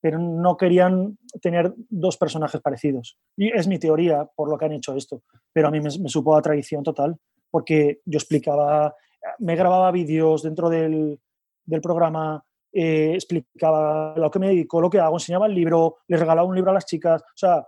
pero 0.01 0.17
no 0.19 0.57
querían 0.57 1.17
tener 1.41 1.73
dos 1.89 2.17
personajes 2.17 2.59
parecidos. 2.59 3.17
Y 3.37 3.55
es 3.55 3.67
mi 3.67 3.77
teoría 3.77 4.27
por 4.35 4.49
lo 4.49 4.57
que 4.57 4.65
han 4.65 4.73
hecho 4.73 4.95
esto, 4.95 5.21
pero 5.53 5.67
a 5.67 5.71
mí 5.71 5.79
me, 5.79 5.91
supo 5.91 6.35
a 6.35 6.41
traición 6.41 6.83
total, 6.83 7.15
porque 7.49 8.01
yo 8.05 8.17
explicaba, 8.17 8.95
me 9.39 9.55
grababa 9.55 9.91
vídeos 9.91 10.41
dentro 10.41 10.69
del, 10.69 11.19
del 11.63 11.81
programa, 11.81 12.43
eh, 12.73 13.11
explicaba 13.13 14.15
lo 14.17 14.31
que 14.31 14.39
me 14.39 14.47
dedico, 14.47 14.81
lo 14.81 14.89
que 14.89 14.99
hago, 14.99 15.15
enseñaba 15.15 15.45
el 15.45 15.53
libro, 15.53 15.97
les 16.07 16.19
regalaba 16.19 16.47
un 16.47 16.55
libro 16.55 16.71
a 16.71 16.75
las 16.75 16.85
chicas, 16.85 17.21
o 17.21 17.37
sea, 17.37 17.65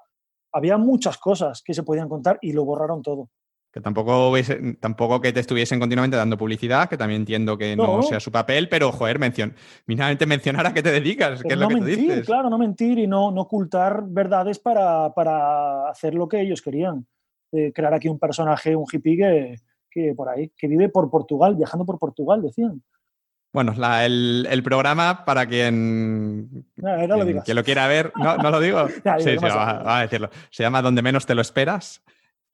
había 0.51 0.77
muchas 0.77 1.17
cosas 1.17 1.61
que 1.61 1.73
se 1.73 1.83
podían 1.83 2.09
contar 2.09 2.39
y 2.41 2.53
lo 2.53 2.65
borraron 2.65 3.01
todo. 3.01 3.29
Que 3.73 3.81
tampoco, 3.81 4.31
tampoco 4.79 5.19
que 5.19 5.33
te 5.33 5.39
estuviesen 5.39 5.79
continuamente 5.79 6.15
dando 6.15 6.37
publicidad, 6.37 6.87
que 6.87 6.95
también 6.95 7.21
entiendo 7.21 7.57
que 7.57 7.75
no, 7.75 8.03
sea 8.03 8.19
su 8.19 8.31
papel, 8.31 8.69
pero, 8.69 8.91
joder, 8.91 9.17
mencion, 9.17 9.55
mínimamente 9.87 10.27
mencionar 10.27 10.67
a 10.67 10.73
qué 10.75 10.83
te 10.83 10.91
dedicas, 10.91 11.41
que 11.41 11.53
es 11.53 11.57
lo 11.57 11.67
que 11.69 11.75
mentir, 11.75 11.97
dices. 11.97 12.25
Claro, 12.27 12.51
no 12.51 12.59
mentir 12.59 12.99
y 12.99 13.07
no, 13.07 13.31
no 13.31 13.41
ocultar 13.41 14.03
verdades 14.05 14.59
para, 14.59 15.11
para, 15.15 15.89
hacer 15.89 16.13
lo 16.13 16.27
que 16.29 16.41
ellos 16.41 16.61
querían. 16.61 17.07
crear 17.49 17.95
aquí 17.95 18.07
un 18.07 18.19
personaje, 18.19 18.75
un 18.75 18.85
hippie 18.91 19.17
que, 19.17 19.55
que, 19.89 20.13
por 20.13 20.29
ahí, 20.29 20.51
que 20.55 20.67
vive 20.67 20.89
por 20.89 21.09
Portugal, 21.09 21.55
viajando 21.55 21.83
por 21.83 21.97
Portugal, 21.97 22.43
decían. 22.43 22.83
Bueno, 23.53 23.73
el, 24.01 24.47
el, 24.49 24.63
programa, 24.63 25.25
para 25.25 25.45
quien, 25.45 26.65
no, 26.75 27.07
no 27.07 27.17
lo, 27.17 27.43
lo 27.45 27.63
quiera 27.63 27.87
ver, 27.87 28.11
no, 28.15 28.37
no 28.37 28.49
lo 28.49 28.59
digo. 28.59 28.87
sí, 29.19 29.37
sí, 29.37 29.37
va 29.37 29.99
a 29.99 30.01
decirlo. 30.01 30.29
Se 30.49 30.63
llama 30.63 30.81
Donde 30.81 31.03
menos 31.03 31.27
te 31.27 31.35
lo 31.35 31.41
esperas. 31.41 32.03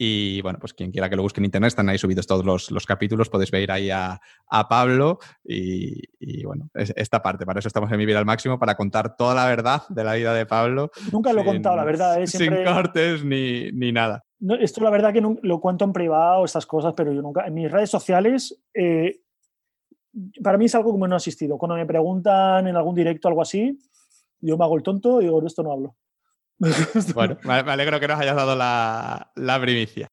Y 0.02 0.42
bueno, 0.44 0.60
pues 0.60 0.74
quien 0.74 0.92
quiera 0.92 1.10
que 1.10 1.18
lo 1.18 1.24
busque 1.24 1.42
en 1.42 1.46
internet, 1.46 1.68
están 1.68 1.90
ahí 1.90 1.98
subidos 1.98 2.26
todos 2.26 2.72
los, 2.72 2.86
capítulos, 2.86 3.28
podéis 3.28 3.52
ver 3.52 3.70
ahí 3.70 3.90
a, 3.92 4.22
Pablo 4.70 5.20
y, 5.44 6.46
bueno, 6.46 6.70
esta 6.74 7.22
parte, 7.22 7.46
para 7.46 7.60
eso 7.60 7.68
estamos 7.68 7.92
en 7.92 7.98
Mi 7.98 8.06
Vida 8.06 8.18
al 8.18 8.26
Máximo, 8.26 8.58
para 8.58 8.76
contar 8.76 9.18
toda 9.18 9.36
la 9.36 9.46
verdad 9.46 9.82
de 9.90 10.06
la 10.06 10.14
vida 10.14 10.34
de 10.34 10.46
Pablo. 10.46 10.90
Nunca 11.12 11.34
lo 11.34 11.42
he 11.42 11.46
contado, 11.46 11.76
la 11.76 11.84
verdad. 11.84 12.22
¿eh? 12.22 12.28
Sin 12.28 12.64
cortes 12.64 13.26
ni, 13.26 13.92
nada. 13.92 14.24
esto 14.62 14.82
la 14.82 14.90
verdad 14.90 15.12
que 15.12 15.22
lo 15.22 15.60
cuento 15.60 15.84
en 15.84 15.92
privado, 15.92 16.46
estas 16.46 16.66
cosas, 16.66 16.94
pero 16.96 17.12
yo 17.12 17.22
nunca, 17.22 17.46
en 17.46 17.56
mis 17.56 17.70
redes 17.70 17.90
sociales, 17.90 18.58
eh, 18.74 19.20
para 20.42 20.58
mí 20.58 20.66
es 20.66 20.76
algo 20.76 20.92
como 20.92 21.10
no 21.10 21.16
ha 21.16 21.18
asistido. 21.18 21.58
Cuando 21.58 21.76
me 21.76 21.86
preguntan 21.86 22.66
en 22.68 22.78
algún 22.78 22.96
directo 22.96 23.28
algo 23.28 23.42
así, 23.42 23.78
yo 24.40 24.58
me 24.58 24.64
hago 24.64 24.78
el 24.78 24.84
tonto 24.84 25.20
y 25.20 25.26
digo, 25.26 25.42
de 25.42 25.48
esto 25.48 25.62
no 25.62 25.74
hablo. 25.74 25.98
bueno, 27.14 27.38
me 27.44 27.72
alegro 27.72 28.00
que 28.00 28.08
nos 28.08 28.20
hayas 28.20 28.36
dado 28.36 28.56
la, 28.56 29.60
primicia. 29.62 30.08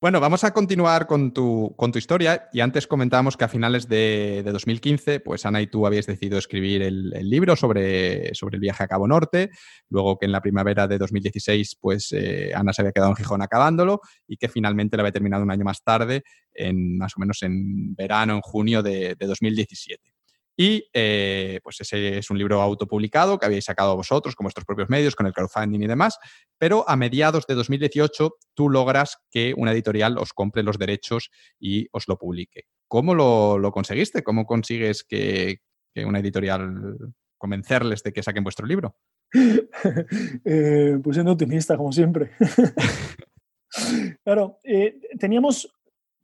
Bueno, 0.00 0.20
vamos 0.20 0.44
a 0.44 0.52
continuar 0.52 1.06
con 1.06 1.32
tu, 1.32 1.74
con 1.76 1.90
tu, 1.90 1.98
historia. 1.98 2.48
Y 2.52 2.60
antes 2.60 2.86
comentábamos 2.86 3.36
que 3.36 3.44
a 3.44 3.48
finales 3.48 3.88
de, 3.88 4.42
2015, 4.44 5.20
pues 5.20 5.46
Ana 5.46 5.62
y 5.62 5.68
tú 5.68 5.86
habíais 5.86 6.06
decidido 6.06 6.38
escribir 6.38 6.82
el, 6.82 7.10
libro 7.30 7.56
sobre, 7.56 8.34
sobre, 8.34 8.56
el 8.56 8.60
viaje 8.60 8.84
a 8.84 8.88
Cabo 8.88 9.08
Norte. 9.08 9.50
Luego 9.88 10.18
que 10.18 10.26
en 10.26 10.32
la 10.32 10.42
primavera 10.42 10.86
de 10.86 10.98
2016, 10.98 11.76
pues 11.80 12.12
eh, 12.12 12.52
Ana 12.54 12.72
se 12.72 12.82
había 12.82 12.92
quedado 12.92 13.10
en 13.10 13.16
Gijón 13.16 13.42
acabándolo 13.42 14.00
y 14.26 14.36
que 14.36 14.48
finalmente 14.48 14.96
lo 14.96 15.02
había 15.02 15.12
terminado 15.12 15.44
un 15.44 15.50
año 15.50 15.64
más 15.64 15.82
tarde, 15.82 16.24
en 16.52 16.98
más 16.98 17.12
o 17.16 17.20
menos 17.20 17.42
en 17.42 17.94
verano, 17.94 18.34
en 18.34 18.40
junio 18.42 18.82
de, 18.82 19.14
de 19.14 19.26
2017. 19.26 20.15
Y 20.56 20.88
eh, 20.94 21.60
pues 21.62 21.80
ese 21.80 22.18
es 22.18 22.30
un 22.30 22.38
libro 22.38 22.62
autopublicado 22.62 23.38
que 23.38 23.44
habéis 23.44 23.66
sacado 23.66 23.94
vosotros 23.94 24.34
con 24.34 24.44
vuestros 24.44 24.64
propios 24.64 24.88
medios, 24.88 25.14
con 25.14 25.26
el 25.26 25.34
crowdfunding 25.34 25.82
y 25.82 25.86
demás, 25.86 26.18
pero 26.58 26.88
a 26.88 26.96
mediados 26.96 27.46
de 27.46 27.54
2018 27.54 28.36
tú 28.54 28.70
logras 28.70 29.18
que 29.30 29.52
una 29.56 29.72
editorial 29.72 30.16
os 30.16 30.32
compre 30.32 30.62
los 30.62 30.78
derechos 30.78 31.30
y 31.60 31.88
os 31.92 32.08
lo 32.08 32.18
publique. 32.18 32.64
¿Cómo 32.88 33.14
lo, 33.14 33.70
conseguiste? 33.70 34.22
¿Cómo 34.22 34.46
consigues 34.46 35.04
que, 35.04 35.60
una 35.96 36.20
editorial 36.20 36.96
convencerles 37.36 38.02
de 38.02 38.12
que 38.12 38.22
saquen 38.22 38.44
vuestro 38.44 38.66
libro? 38.66 38.96
eh, 40.44 40.98
pues 41.02 41.16
siendo 41.16 41.32
optimista, 41.32 41.76
como 41.76 41.92
siempre. 41.92 42.30
claro, 44.24 44.60
eh, 44.64 44.98
teníamos, 45.18 45.70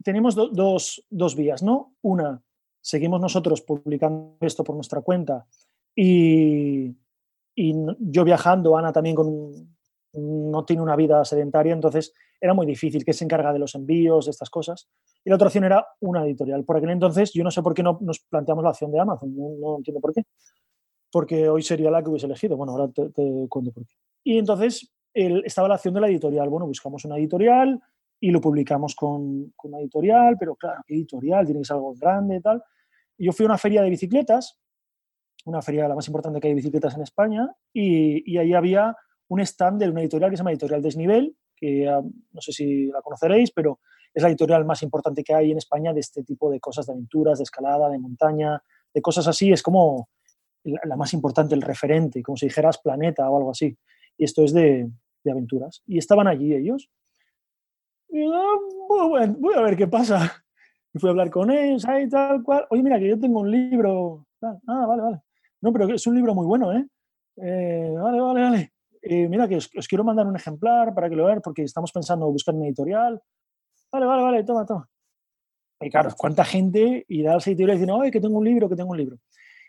teníamos 0.02 0.34
dos, 0.34 1.04
dos 1.10 1.36
vías, 1.36 1.62
¿no? 1.62 1.96
Una, 2.00 2.42
seguimos 2.82 3.20
nosotros 3.20 3.62
publicando 3.62 4.36
esto 4.40 4.64
por 4.64 4.74
nuestra 4.74 5.00
cuenta 5.00 5.46
y, 5.94 6.94
yo 7.54 8.24
viajando, 8.24 8.76
Ana 8.76 8.92
también 8.92 9.14
con, 9.14 9.76
no 10.14 10.64
tiene 10.64 10.82
una 10.82 10.96
vida 10.96 11.24
sedentaria, 11.24 11.72
entonces 11.72 12.12
era 12.40 12.54
muy 12.54 12.66
difícil, 12.66 13.04
que 13.04 13.12
se 13.12 13.24
encarga 13.24 13.52
de 13.52 13.58
los 13.58 13.74
envíos, 13.74 14.24
de 14.24 14.32
estas 14.32 14.50
cosas. 14.50 14.88
Y 15.24 15.30
la 15.30 15.36
otra 15.36 15.46
opción 15.46 15.64
era 15.64 15.86
una 16.00 16.24
editorial. 16.24 16.64
Por 16.64 16.76
aquel 16.76 16.90
entonces, 16.90 17.32
yo 17.32 17.44
no 17.44 17.50
sé 17.50 17.62
por 17.62 17.72
qué 17.72 17.82
no 17.82 17.98
nos 18.00 18.20
planteamos 18.20 18.64
la 18.64 18.70
opción 18.70 18.90
de 18.90 18.98
Amazon, 18.98 19.34
no, 19.36 19.76
entiendo 19.76 20.00
por 20.00 20.12
qué. 20.12 20.24
Porque 21.10 21.48
hoy 21.48 21.62
sería 21.62 21.90
la 21.90 22.02
que 22.02 22.08
hubiese 22.08 22.26
elegido. 22.26 22.56
Bueno, 22.56 22.72
ahora 22.72 22.88
te, 22.88 23.12
cuento 23.48 23.70
por 23.70 23.86
qué. 23.86 23.94
Y 24.24 24.38
entonces 24.38 24.90
estaba 25.14 25.68
la 25.68 25.74
opción 25.74 25.94
de 25.94 26.00
la 26.00 26.08
editorial. 26.08 26.48
Bueno, 26.48 26.66
buscamos 26.66 27.04
una 27.04 27.18
editorial 27.18 27.80
y 28.22 28.30
lo 28.30 28.40
publicamos 28.40 28.94
con, 28.94 29.52
con, 29.56 29.72
una 29.72 29.80
editorial, 29.80 30.36
pero 30.38 30.54
claro, 30.54 30.80
¿qué 30.86 30.94
editorial? 30.94 31.44
Tiene 31.44 31.60
que 31.60 31.64
ser 31.64 31.74
algo 31.74 31.92
grande 31.94 32.36
y 32.36 32.40
tal. 32.40 32.62
Y 33.18 33.26
yo 33.26 33.32
fui 33.32 33.44
a 33.44 33.48
una 33.48 33.58
feria 33.58 33.82
de 33.82 33.90
bicicletas, 33.90 34.60
una 35.44 35.60
feria 35.60 35.88
la 35.88 35.96
más 35.96 36.06
importante 36.06 36.40
que 36.40 36.46
hay 36.46 36.52
de 36.52 36.60
bicicletas 36.60 36.94
en 36.94 37.02
España, 37.02 37.52
y, 37.72 38.32
y 38.32 38.38
ahí 38.38 38.54
había 38.54 38.96
un 39.26 39.40
stand 39.40 39.80
de 39.80 39.90
una 39.90 40.02
editorial 40.02 40.30
que 40.30 40.36
se 40.36 40.40
llama 40.40 40.52
Editorial 40.52 40.82
Desnivel, 40.82 41.36
que 41.56 41.88
ah, 41.88 42.00
no 42.00 42.40
sé 42.40 42.52
si 42.52 42.86
la 42.86 43.02
conoceréis, 43.02 43.50
pero 43.50 43.80
es 44.14 44.22
la 44.22 44.28
editorial 44.28 44.64
más 44.64 44.84
importante 44.84 45.24
que 45.24 45.34
hay 45.34 45.50
en 45.50 45.58
España 45.58 45.92
de 45.92 45.98
este 45.98 46.22
tipo 46.22 46.48
de 46.48 46.60
cosas, 46.60 46.86
de 46.86 46.92
aventuras, 46.92 47.38
de 47.38 47.44
escalada, 47.44 47.90
de 47.90 47.98
montaña, 47.98 48.62
de 48.94 49.02
cosas 49.02 49.26
así. 49.26 49.50
Es 49.50 49.64
como 49.64 50.10
la, 50.62 50.96
más 50.96 51.12
importante, 51.12 51.56
el 51.56 51.62
referente, 51.62 52.22
como 52.22 52.36
si 52.36 52.46
dijeras 52.46 52.78
Planeta 52.78 53.28
o 53.28 53.36
algo 53.36 53.50
así. 53.50 53.76
Y 54.16 54.24
esto 54.24 54.44
es 54.44 54.52
de, 54.52 54.88
de 55.24 55.30
aventuras. 55.32 55.82
Y 55.86 55.98
estaban 55.98 56.28
allí 56.28 56.54
ellos. 56.54 56.88
Voy 58.12 59.54
a 59.54 59.60
ver 59.62 59.76
qué 59.76 59.86
pasa. 59.86 60.44
Y 60.94 60.98
fui 60.98 61.08
a 61.08 61.12
hablar 61.12 61.30
con 61.30 61.50
ellos, 61.50 61.86
ahí 61.86 62.08
tal 62.08 62.42
cual. 62.42 62.66
Oye, 62.70 62.82
mira, 62.82 62.98
que 62.98 63.08
yo 63.08 63.18
tengo 63.18 63.40
un 63.40 63.50
libro. 63.50 64.26
Ah, 64.42 64.86
vale, 64.86 65.02
vale. 65.02 65.20
No, 65.62 65.72
pero 65.72 65.92
es 65.94 66.06
un 66.06 66.14
libro 66.14 66.34
muy 66.34 66.44
bueno, 66.44 66.72
¿eh? 66.72 66.86
eh 67.36 67.94
vale, 67.96 68.20
vale, 68.20 68.40
vale. 68.42 68.72
Mira, 69.28 69.48
que 69.48 69.56
os, 69.56 69.68
quiero 69.88 70.04
mandar 70.04 70.26
un 70.26 70.36
ejemplar 70.36 70.94
para 70.94 71.08
que 71.08 71.16
lo 71.16 71.24
vean, 71.24 71.40
porque 71.42 71.62
estamos 71.62 71.90
pensando 71.90 72.30
buscar 72.30 72.54
un 72.54 72.64
editorial. 72.64 73.20
Vale, 73.90 74.06
vale, 74.06 74.22
vale, 74.22 74.44
toma, 74.44 74.66
toma. 74.66 74.88
Y 75.80 75.90
claro, 75.90 76.10
¿cuánta 76.16 76.44
gente 76.44 77.04
irá 77.08 77.32
al 77.32 77.40
sitio 77.40 77.66
y 77.66 77.78
dice, 77.78 77.90
oye, 77.90 78.10
que 78.10 78.20
tengo 78.20 78.38
un 78.38 78.44
libro, 78.44 78.68
que 78.68 78.76
tengo 78.76 78.90
un 78.90 78.98
libro? 78.98 79.16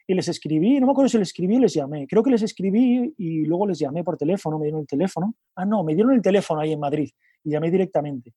Y 0.05 0.13
les 0.13 0.27
escribí, 0.27 0.79
no 0.79 0.87
me 0.87 0.91
acuerdo 0.91 1.09
si 1.09 1.17
les 1.17 1.29
escribí 1.29 1.55
o 1.55 1.59
les 1.59 1.73
llamé. 1.73 2.05
Creo 2.07 2.21
que 2.21 2.29
les 2.29 2.41
escribí 2.41 3.13
y 3.17 3.45
luego 3.45 3.65
les 3.67 3.79
llamé 3.79 4.03
por 4.03 4.17
teléfono, 4.17 4.59
me 4.59 4.65
dieron 4.65 4.81
el 4.81 4.87
teléfono. 4.87 5.33
Ah, 5.55 5.65
no, 5.65 5.83
me 5.83 5.95
dieron 5.95 6.13
el 6.13 6.21
teléfono 6.21 6.59
ahí 6.59 6.73
en 6.73 6.79
Madrid 6.79 7.09
y 7.43 7.51
llamé 7.51 7.69
directamente. 7.71 8.33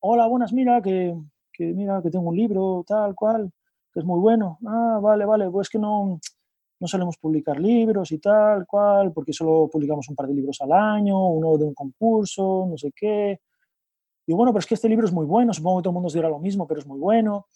Hola, 0.00 0.26
buenas, 0.26 0.52
mira, 0.52 0.80
que, 0.82 1.14
que 1.52 1.64
mira, 1.72 2.00
que 2.02 2.10
tengo 2.10 2.28
un 2.28 2.36
libro, 2.36 2.84
tal, 2.86 3.14
cual, 3.14 3.50
que 3.92 4.00
es 4.00 4.04
muy 4.04 4.18
bueno. 4.18 4.58
Ah, 4.66 4.98
vale, 5.00 5.24
vale, 5.24 5.50
pues 5.50 5.68
que 5.68 5.78
no, 5.78 6.18
no 6.80 6.86
solemos 6.86 7.18
publicar 7.18 7.60
libros 7.60 8.10
y 8.12 8.18
tal, 8.18 8.66
cual, 8.66 9.12
porque 9.12 9.32
solo 9.32 9.68
publicamos 9.70 10.08
un 10.08 10.16
par 10.16 10.26
de 10.26 10.34
libros 10.34 10.60
al 10.62 10.72
año, 10.72 11.28
uno 11.28 11.56
de 11.58 11.64
un 11.64 11.74
concurso, 11.74 12.66
no 12.68 12.76
sé 12.76 12.92
qué. 12.94 13.40
Y 14.26 14.32
bueno, 14.32 14.52
pero 14.52 14.60
es 14.60 14.66
que 14.66 14.74
este 14.74 14.88
libro 14.88 15.06
es 15.06 15.12
muy 15.12 15.26
bueno, 15.26 15.52
supongo 15.52 15.78
que 15.78 15.82
todo 15.82 15.90
el 15.90 15.94
mundo 15.94 16.06
os 16.06 16.14
dirá 16.14 16.28
lo 16.28 16.38
mismo, 16.38 16.66
pero 16.66 16.80
es 16.80 16.86
muy 16.86 16.98
bueno. 16.98 17.48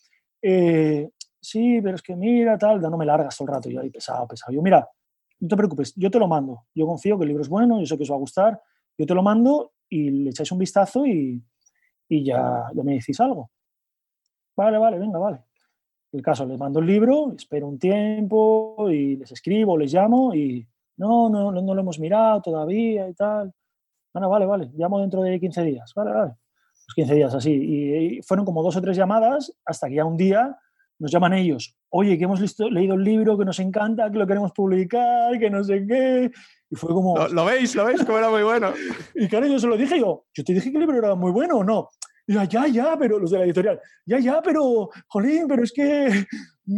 Eh, 0.43 1.11
sí, 1.41 1.81
pero 1.83 1.97
es 1.97 2.03
que 2.03 2.15
mira, 2.15 2.59
tal, 2.59 2.81
no 2.81 2.99
me 2.99 3.07
largas 3.07 3.37
todo 3.37 3.49
el 3.49 3.55
rato, 3.55 3.71
yo 3.71 3.81
ahí 3.81 3.91
pesado, 3.91 4.29
pesado. 4.29 4.53
Yo, 4.53 4.61
mira, 4.61 4.87
no 5.41 5.49
te 5.49 5.57
preocupes, 5.57 5.95
yo 5.97 6.11
te 6.11 6.19
lo 6.19 6.29
mando. 6.29 6.67
Yo 6.75 6.87
confío 6.87 7.17
que 7.17 7.25
el 7.25 7.29
libro 7.29 7.43
es 7.43 7.49
bueno, 7.49 7.81
yo 7.81 7.87
sé 7.87 7.97
que 7.97 8.03
os 8.03 8.11
va 8.11 8.17
a 8.17 8.19
gustar. 8.19 8.61
Yo 8.99 9.07
te 9.07 9.15
lo 9.15 9.23
mando 9.23 9.73
y 9.97 10.11
le 10.11 10.31
echáis 10.31 10.51
un 10.53 10.59
vistazo 10.59 11.07
y, 11.07 11.43
y 12.09 12.25
ya, 12.25 12.71
me 12.83 12.95
decís 12.95 13.19
algo. 13.21 13.51
Vale, 14.57 14.79
vale, 14.79 14.99
venga, 14.99 15.19
vale 15.19 15.41
el 16.15 16.23
caso, 16.23 16.47
les 16.47 16.59
mando 16.59 16.79
el 16.79 16.87
libro, 16.87 17.35
espero 17.37 17.67
un 17.67 17.79
tiempo 17.79 18.89
y 18.89 19.17
les 19.17 19.33
escribo, 19.33 19.77
les 19.77 19.93
llamo 19.93 20.33
y 20.33 20.67
no, 20.97 21.29
no, 21.29 21.51
no, 21.51 21.75
lo 21.75 21.81
hemos 21.81 21.99
mirado 21.99 22.41
todavía 22.41 23.09
y 23.09 23.15
tal. 23.15 23.53
Bueno, 24.13 24.29
vale, 24.29 24.47
vale, 24.47 24.71
llamo 24.75 25.01
dentro 25.01 25.23
de 25.23 25.41
15 25.41 25.63
días. 25.63 25.93
Vale, 25.95 26.13
vale. 26.13 26.31
Los 26.87 26.95
15 26.95 27.15
días 27.15 27.35
así. 27.35 27.51
Y, 27.51 28.23
fueron 28.23 28.47
como 28.47 28.63
dos 28.63 28.77
o 28.77 28.81
tres 28.81 28.97
llamadas 28.97 29.53
hasta 29.65 29.89
que 29.89 29.97
ya 29.97 30.05
un 30.05 30.17
día 30.17 30.57
nos 31.01 31.11
llaman 31.11 31.33
ellos. 31.33 31.77
Oye, 31.97 32.19
que 32.19 32.25
hemos 32.25 32.41
leído 32.59 32.97
el 32.97 33.05
libro, 33.05 33.39
que 33.39 33.45
nos 33.45 33.61
encanta, 33.61 34.11
que 34.11 34.19
lo 34.19 34.27
queremos 34.27 34.51
publicar, 34.51 35.39
que 35.39 35.49
no 35.49 35.63
sé 35.63 35.87
qué. 35.87 36.29
Y 36.69 36.75
fue 36.75 36.93
como... 36.93 37.17
¿Lo, 37.29 37.45
veis? 37.45 37.77
¿Lo 37.77 37.85
veis? 37.85 38.03
Como 38.03 38.19
era 38.19 38.31
muy 38.31 38.43
bueno. 38.43 38.73
y 39.15 39.29
claro, 39.29 39.47
yo 39.47 39.61
se 39.61 39.69
lo 39.69 39.77
dije 39.77 40.01
yo, 40.01 40.25
¿yo 40.35 40.43
te 40.43 40.55
dije 40.55 40.73
que 40.73 40.77
el 40.77 40.81
libro 40.81 40.99
era 40.99 41.15
muy 41.15 41.31
bueno 41.31 41.59
o 41.59 41.63
no? 41.63 41.91
Y 42.27 42.35
ya, 42.49 42.67
ya, 42.67 42.97
pero 42.99 43.21
los 43.21 43.31
de 43.31 43.39
la 43.39 43.45
editorial, 43.45 43.81
ya, 44.07 44.19
ya, 44.19 44.43
pero, 44.43 44.91
jolín, 45.07 45.47
pero 45.47 45.63
es 45.63 45.71
que 45.71 46.07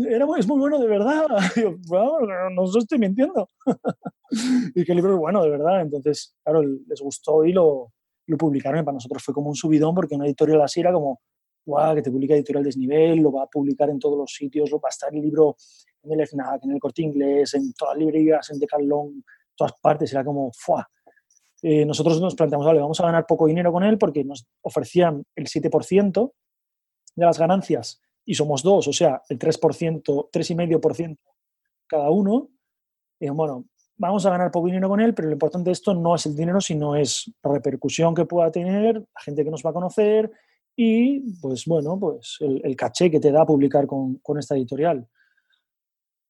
era, 0.07 0.27
es 0.39 0.47
muy 0.47 0.59
bueno 0.59 0.79
de 0.79 0.87
verdad. 0.87 1.27
Y 1.57 1.63
yo, 1.63 1.77
bueno, 1.89 2.51
no 2.51 2.63
os 2.65 2.77
estoy 2.77 2.99
mintiendo. 2.99 3.49
y 4.75 4.85
que 4.85 4.93
el 4.93 4.97
libro 4.97 5.15
es 5.15 5.19
bueno 5.19 5.43
de 5.43 5.49
verdad. 5.49 5.81
Entonces, 5.81 6.37
claro, 6.45 6.61
les 6.63 7.01
gustó 7.01 7.43
y 7.43 7.55
lo, 7.55 7.91
lo 8.27 8.37
publicaron. 8.37 8.81
Y 8.81 8.85
para 8.85 8.97
nosotros 8.97 9.23
fue 9.23 9.33
como 9.33 9.49
un 9.49 9.57
subidón 9.57 9.95
porque 9.95 10.15
una 10.15 10.27
editorial 10.27 10.61
así 10.61 10.81
era 10.81 10.93
como, 10.93 11.21
guau, 11.67 11.95
que 11.95 12.03
te 12.03 12.11
publica 12.11 12.35
editorial 12.35 12.65
desnivel, 12.65 13.19
lo 13.19 13.33
va 13.33 13.43
a 13.43 13.47
publicar 13.47 13.91
en 13.91 13.99
todos 13.99 14.17
los 14.17 14.33
sitios, 14.33 14.71
lo 14.71 14.81
va 14.81 14.89
a 14.89 14.91
estar 14.91 15.13
el 15.15 15.21
libro 15.21 15.57
en 16.03 16.13
el 16.13 16.27
FNAC, 16.27 16.65
en 16.65 16.71
el 16.71 16.81
Corte 16.81 17.03
Inglés, 17.03 17.55
en 17.55 17.73
todas 17.73 17.95
las 17.95 18.01
librerías, 18.01 18.51
en 18.51 18.61
Decathlon, 18.61 19.25
todas 19.57 19.73
partes. 19.83 20.13
Era 20.13 20.25
como, 20.25 20.51
¡fua! 20.53 20.89
Eh, 21.63 21.85
nosotros 21.85 22.21
nos 22.21 22.35
planteamos, 22.35 22.67
vale, 22.67 22.81
vamos 22.81 23.01
a 23.01 23.05
ganar 23.05 23.27
poco 23.27 23.47
dinero 23.47 23.73
con 23.73 23.83
él 23.83 23.99
porque 23.99 24.23
nos 24.25 24.47
ofrecían 24.63 25.25
el 25.35 25.47
7% 25.47 26.33
de 27.17 27.25
las 27.25 27.39
ganancias 27.39 28.01
y 28.25 28.35
somos 28.35 28.63
dos, 28.63 28.87
o 28.89 28.93
sea, 28.93 29.23
el 29.29 29.39
3%, 29.39 30.29
3,5% 30.31 31.19
cada 31.87 32.11
uno. 32.11 32.51
Y 33.19 33.29
bueno, 33.31 33.67
vamos 33.97 34.27
a 34.27 34.31
ganar 34.31 34.51
poco 34.51 34.67
dinero 34.67 34.89
con 34.89 35.01
él, 35.01 35.15
pero 35.15 35.29
lo 35.29 35.35
importante 35.35 35.71
de 35.71 35.73
esto 35.73 35.95
no 35.95 36.15
es 36.15 36.27
el 36.27 36.37
dinero, 36.37 36.61
sino 36.61 36.95
es 36.95 37.33
la 37.43 37.53
repercusión 37.53 38.15
que 38.15 38.27
pueda 38.27 38.51
tener, 38.51 38.97
la 38.97 39.21
gente 39.21 39.45
que 39.45 39.51
nos 39.51 39.65
va 39.65 39.71
a 39.71 39.75
conocer 39.75 40.31
y, 40.77 41.21
pues 41.41 41.65
bueno, 41.65 41.99
pues 41.99 42.37
el, 42.41 42.77
caché 42.77 43.11
que 43.11 43.19
te 43.19 43.33
da 43.33 43.47
publicar 43.47 43.87
con, 43.87 44.17
con 44.17 44.39
esta 44.39 44.55
editorial. 44.55 45.09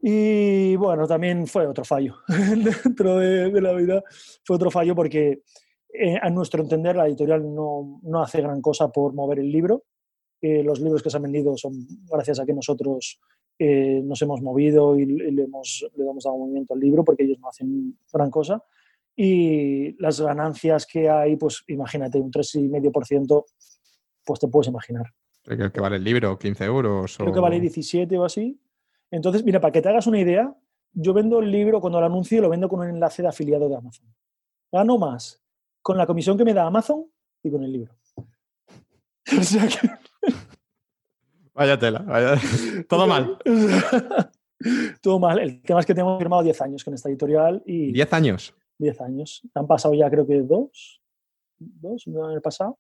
Y 0.01 0.77
bueno, 0.77 1.07
también 1.07 1.47
fue 1.49 1.67
otro 1.67 1.85
fallo 1.85 2.17
dentro 2.29 3.19
de, 3.19 3.61
la 3.61 3.73
vida, 3.73 4.05
fue 4.45 4.55
otro 4.55 4.71
fallo 4.71 4.95
porque 4.95 5.43
eh, 5.93 6.17
a 6.21 6.31
nuestro 6.31 6.63
entender 6.63 6.95
la 6.95 7.09
editorial 7.09 7.43
no, 7.53 8.01
no, 8.03 8.23
hace 8.23 8.41
gran 8.41 8.61
cosa 8.61 8.89
por 8.89 9.15
mover 9.15 9.41
el 9.41 9.51
libro. 9.51 9.85
Eh, 10.41 10.63
los 10.63 10.81
libros 10.81 11.03
que 11.03 11.11
se 11.11 11.17
han 11.17 11.25
vendido 11.25 11.57
son 11.57 11.73
gracias 12.09 12.39
a 12.39 12.47
que 12.47 12.53
nosotros 12.53 13.19
eh, 13.59 14.01
nos 14.05 14.21
hemos 14.23 14.43
movido 14.43 14.97
y, 14.97 15.07
le, 15.07 15.43
hemos, 15.43 15.89
le 15.97 16.05
hemos 16.05 16.23
dado 16.23 16.37
movimiento 16.37 16.75
al 16.75 16.81
libro 16.81 17.03
porque 17.03 17.25
ellos 17.25 17.41
no 17.41 17.49
hacen 17.49 17.99
gran 18.13 18.31
cosa. 18.31 18.63
Y 19.17 20.01
las 20.01 20.21
ganancias 20.21 20.87
que 20.87 21.09
hay, 21.09 21.37
pues 21.37 21.65
imagínate, 21.69 22.21
un 22.21 22.31
3,5%, 22.31 23.45
pues 24.27 24.41
te 24.41 24.49
puedes 24.49 24.69
imaginar. 24.69 25.15
¿Qué 25.45 25.71
que 25.73 25.81
vale 25.81 25.97
el 25.97 26.05
libro? 26.05 26.37
¿15 26.39 26.65
euros? 26.65 27.17
Creo 27.17 27.33
que 27.33 27.41
vale 27.41 27.61
17 27.61 28.19
o 28.19 28.25
así. 28.25 28.61
Entonces, 29.11 29.45
mira, 29.45 29.61
para 29.61 29.73
que 29.73 29.81
te 29.81 29.89
hagas 29.89 30.09
una 30.09 30.19
idea, 30.19 30.53
yo 30.93 31.15
vendo 31.15 31.39
el 31.39 31.51
libro, 31.51 31.81
cuando 31.81 32.01
lo 32.01 32.07
anuncio, 32.07 32.43
lo 32.43 32.49
vendo 32.49 32.69
con 32.69 32.81
un 32.81 32.89
enlace 32.89 33.23
de 33.23 33.29
afiliado 33.29 33.69
de 33.69 33.77
Amazon. 33.77 34.13
Gano 34.73 34.99
más 34.99 35.41
con 35.81 35.97
la 35.97 36.07
comisión 36.07 36.37
que 36.37 36.45
me 36.45 36.53
da 36.53 36.67
Amazon 36.67 37.07
y 37.43 37.51
con 37.51 37.63
el 37.63 37.73
libro. 37.73 37.95
O 39.39 39.43
sea 39.43 39.67
que... 39.67 39.91
Vaya 41.53 41.79
tela, 41.79 42.01
vaya... 42.01 42.41
todo 42.89 43.07
mal. 43.07 43.39
todo 45.03 45.19
mal. 45.19 45.39
El 45.39 45.63
tema 45.63 45.81
es 45.81 45.87
que 45.87 45.95
tengo 45.95 46.19
firmado 46.19 46.43
10 46.43 46.61
años 46.63 46.85
con 46.85 46.95
esta 46.95 47.09
editorial 47.09 47.63
y... 47.67 47.93
¿10 47.93 48.13
años? 48.13 48.55
10 48.79 49.01
años. 49.01 49.43
Han 49.55 49.67
pasado 49.67 49.95
ya 49.95 50.11
creo 50.11 50.27
que 50.27 50.43
dos, 50.43 51.01
dos, 51.59 52.07
el 52.07 52.21
año 52.21 52.41
pasado. 52.41 52.79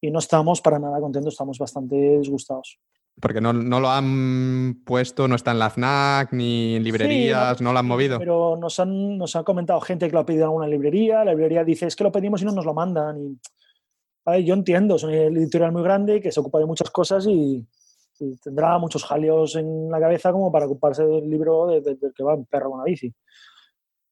Y 0.00 0.10
no 0.10 0.18
estamos 0.18 0.60
para 0.60 0.78
nada 0.78 1.00
contentos, 1.00 1.34
estamos 1.34 1.58
bastante 1.58 1.96
disgustados. 2.18 2.78
Porque 3.18 3.40
no, 3.40 3.52
lo 3.52 3.88
han 3.88 4.82
puesto, 4.84 5.26
no 5.26 5.36
está 5.36 5.52
en 5.52 5.58
la 5.58 5.70
FNAC 5.70 6.32
ni 6.32 6.76
en 6.76 6.84
librerías, 6.84 7.62
no, 7.62 7.72
lo 7.72 7.78
han 7.78 7.86
movido. 7.86 8.18
Pero 8.18 8.58
nos 8.58 8.78
han, 8.78 9.16
nos 9.16 9.36
ha 9.36 9.42
comentado 9.42 9.80
gente 9.80 10.06
que 10.06 10.12
lo 10.12 10.20
ha 10.20 10.26
pedido 10.26 10.44
en 10.44 10.48
alguna 10.48 10.68
librería. 10.68 11.24
La 11.24 11.32
librería 11.32 11.64
dice, 11.64 11.86
es 11.86 11.96
que 11.96 12.04
lo 12.04 12.12
pedimos 12.12 12.42
y 12.42 12.44
no 12.44 12.52
nos 12.52 12.66
lo 12.66 12.74
mandan. 12.74 13.18
Y, 13.18 14.44
yo 14.44 14.52
entiendo, 14.52 14.96
es 14.96 15.04
una 15.04 15.14
editorial 15.14 15.72
muy 15.72 15.82
grande 15.82 16.20
que 16.20 16.30
se 16.30 16.40
ocupa 16.40 16.58
de 16.58 16.66
muchas 16.66 16.90
cosas 16.90 17.26
y, 17.26 17.66
tendrá 18.42 18.78
muchos 18.78 19.04
jaleos 19.04 19.56
en 19.56 19.90
la 19.90 20.00
cabeza 20.00 20.32
como 20.32 20.50
para 20.50 20.66
ocuparse 20.66 21.04
del 21.04 21.28
libro 21.28 21.66
del 21.68 21.98
que 22.14 22.24
va 22.24 22.34
en 22.34 22.44
perro 22.44 22.70
con 22.70 22.78
la 22.80 22.84
bici. 22.84 23.12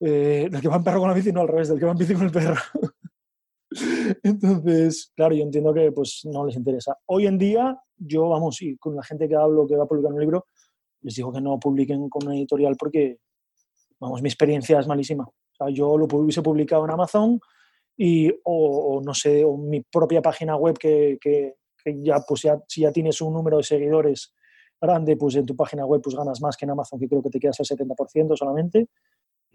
Eh, 0.01 0.49
del 0.51 0.61
que 0.61 0.69
va 0.69 0.77
en 0.77 0.85
perro 0.85 1.01
con 1.01 1.09
la 1.09 1.15
bici, 1.15 1.33
no 1.33 1.43
al 1.43 1.49
revés, 1.49 1.69
del 1.69 1.79
que 1.79 1.85
va 1.85 1.93
en 1.93 1.99
bici 1.99 2.15
con 2.15 2.25
el 2.25 2.31
perro. 2.31 2.57
Entonces, 4.23 5.13
claro, 5.17 5.35
yo 5.35 5.43
entiendo 5.43 5.75
que 5.75 5.91
pues 5.93 6.23
no 6.25 6.47
les 6.47 6.57
interesa. 6.57 6.97
Hoy 7.07 7.27
en 7.27 7.39
día, 7.39 7.79
yo, 7.97 8.29
vamos, 8.29 8.61
y 8.63 8.77
con 8.77 8.95
la 8.97 9.03
gente 9.03 9.29
que 9.29 9.37
hablo 9.37 9.67
que 9.67 9.77
va 9.77 9.85
a 9.85 9.87
publicar 9.87 10.13
un 10.13 10.21
libro, 10.21 10.47
les 11.03 11.15
digo 11.15 11.33
que 11.33 11.41
no 11.41 11.59
publiquen 11.59 12.09
con 12.09 12.27
una 12.27 12.37
editorial 12.37 12.77
porque, 12.79 13.19
vamos, 14.01 14.23
mi 14.23 14.29
experiencia 14.29 14.79
es 14.81 14.87
malísima. 14.87 15.25
O 15.25 15.57
sea, 15.57 15.69
yo 15.71 15.97
lo 15.97 16.07
hubiese 16.07 16.43
publicado 16.43 16.85
en 16.85 16.91
Amazon 16.91 17.41
y, 17.97 18.33
o, 18.45 19.01
no 19.05 19.15
sé, 19.15 19.45
o 19.45 19.57
mi 19.57 19.81
propia 19.83 20.23
página 20.23 20.57
web 20.57 20.77
que, 20.79 21.19
que, 21.21 21.55
ya, 22.03 22.21
pues 22.27 22.43
ya, 22.43 22.59
si 22.67 22.83
ya 22.83 22.93
tienes 22.93 23.21
un 23.21 23.35
número 23.35 23.59
de 23.59 23.63
seguidores 23.63 24.33
grande, 24.81 25.17
pues 25.17 25.37
en 25.37 25.47
tu 25.47 25.55
página 25.55 25.85
web 25.85 26.01
pues 26.03 26.17
ganas 26.17 26.41
más 26.41 26.57
que 26.57 26.65
en 26.65 26.71
Amazon, 26.71 26.99
que 26.99 27.09
creo 27.09 27.23
que 27.23 27.31
te 27.31 27.39
quedas 27.39 27.61
al 27.61 27.67
70% 27.67 28.37
solamente. 28.37 28.89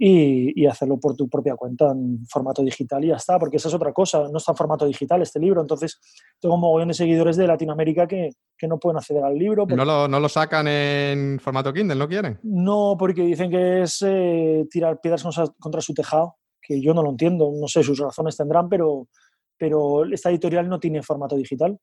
Y, 0.01 0.65
hacerlo 0.65 0.97
por 0.97 1.15
tu 1.15 1.27
propia 1.27 1.55
cuenta 1.55 1.91
en 1.91 2.25
formato 2.25 2.63
digital 2.63 3.03
y 3.03 3.09
ya 3.09 3.15
está, 3.15 3.37
porque 3.37 3.57
esa 3.57 3.67
es 3.67 3.73
otra 3.73 3.91
cosa, 3.91 4.29
no 4.31 4.37
está 4.37 4.53
en 4.53 4.55
formato 4.55 4.85
digital 4.85 5.21
este 5.21 5.39
libro, 5.39 5.59
entonces 5.59 5.99
tengo 6.39 6.55
un 6.55 6.61
mogollón 6.61 6.87
de 6.87 6.93
seguidores 6.93 7.35
de 7.35 7.45
Latinoamérica 7.45 8.07
que, 8.07 8.29
que 8.57 8.67
no 8.67 8.79
pueden 8.79 8.97
acceder 8.97 9.23
al 9.23 9.37
libro. 9.37 9.65
¿No, 9.67 9.83
lo, 9.83 10.07
¿No, 10.07 10.19
lo, 10.21 10.29
sacan 10.29 10.67
en 10.69 11.37
formato 11.39 11.73
Kindle, 11.73 11.97
no 11.97 12.07
quieren? 12.07 12.39
No, 12.43 12.95
porque 12.97 13.23
dicen 13.23 13.51
que 13.51 13.81
es 13.81 14.01
eh, 14.07 14.65
tirar 14.71 15.01
piedras 15.01 15.23
contra, 15.59 15.81
su 15.81 15.93
tejado, 15.93 16.37
que 16.61 16.81
yo 16.81 16.93
no 16.93 17.03
lo 17.03 17.09
entiendo, 17.09 17.51
no 17.53 17.67
sé, 17.67 17.83
sus 17.83 17.99
razones 17.99 18.37
tendrán, 18.37 18.69
pero, 18.69 19.09
pero 19.57 20.05
esta 20.05 20.29
editorial 20.29 20.69
no 20.69 20.79
tiene 20.79 21.03
formato 21.03 21.35
digital. 21.35 21.77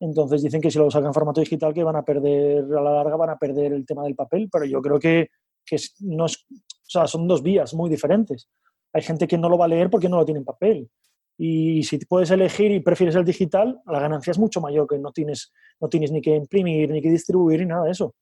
Entonces 0.00 0.42
dicen 0.42 0.62
que 0.62 0.70
si 0.70 0.78
lo 0.78 0.90
sacan 0.90 1.08
en 1.08 1.14
formato 1.14 1.40
digital 1.40 1.74
que 1.74 1.84
van 1.84 1.96
a 1.96 2.04
perder, 2.04 2.64
a 2.64 2.80
la 2.80 2.92
larga 2.92 3.16
van 3.16 3.30
a 3.30 3.36
perder 3.36 3.74
el 3.74 3.84
tema 3.84 4.04
del 4.04 4.14
papel, 4.14 4.48
pero 4.50 4.64
yo 4.64 4.80
creo 4.80 4.98
que, 4.98 5.28
que 5.66 5.76
no 6.00 6.26
es, 6.26 6.46
o 6.88 6.90
sea, 6.90 7.06
son 7.06 7.28
dos 7.28 7.42
vías 7.42 7.74
muy 7.74 7.90
diferentes. 7.90 8.48
Hay 8.94 9.02
gente 9.02 9.28
que 9.28 9.36
no 9.36 9.50
lo 9.50 9.58
va 9.58 9.66
a 9.66 9.68
leer 9.68 9.90
porque 9.90 10.08
no 10.08 10.16
lo 10.16 10.24
tiene 10.24 10.38
en 10.38 10.46
papel. 10.46 10.90
Y 11.36 11.82
si 11.82 11.98
puedes 11.98 12.30
elegir 12.30 12.72
y 12.72 12.80
prefieres 12.80 13.14
el 13.14 13.26
digital, 13.26 13.80
la 13.86 14.00
ganancia 14.00 14.30
es 14.30 14.38
mucho 14.38 14.62
mayor 14.62 14.88
que 14.88 14.98
no 14.98 15.12
tienes, 15.12 15.52
no 15.80 15.88
tienes 15.88 16.10
ni 16.10 16.22
que 16.22 16.34
imprimir, 16.34 16.90
ni 16.90 17.02
que 17.02 17.10
distribuir, 17.10 17.60
ni 17.60 17.66
nada 17.66 17.84
de 17.84 17.90
eso. 17.90 18.14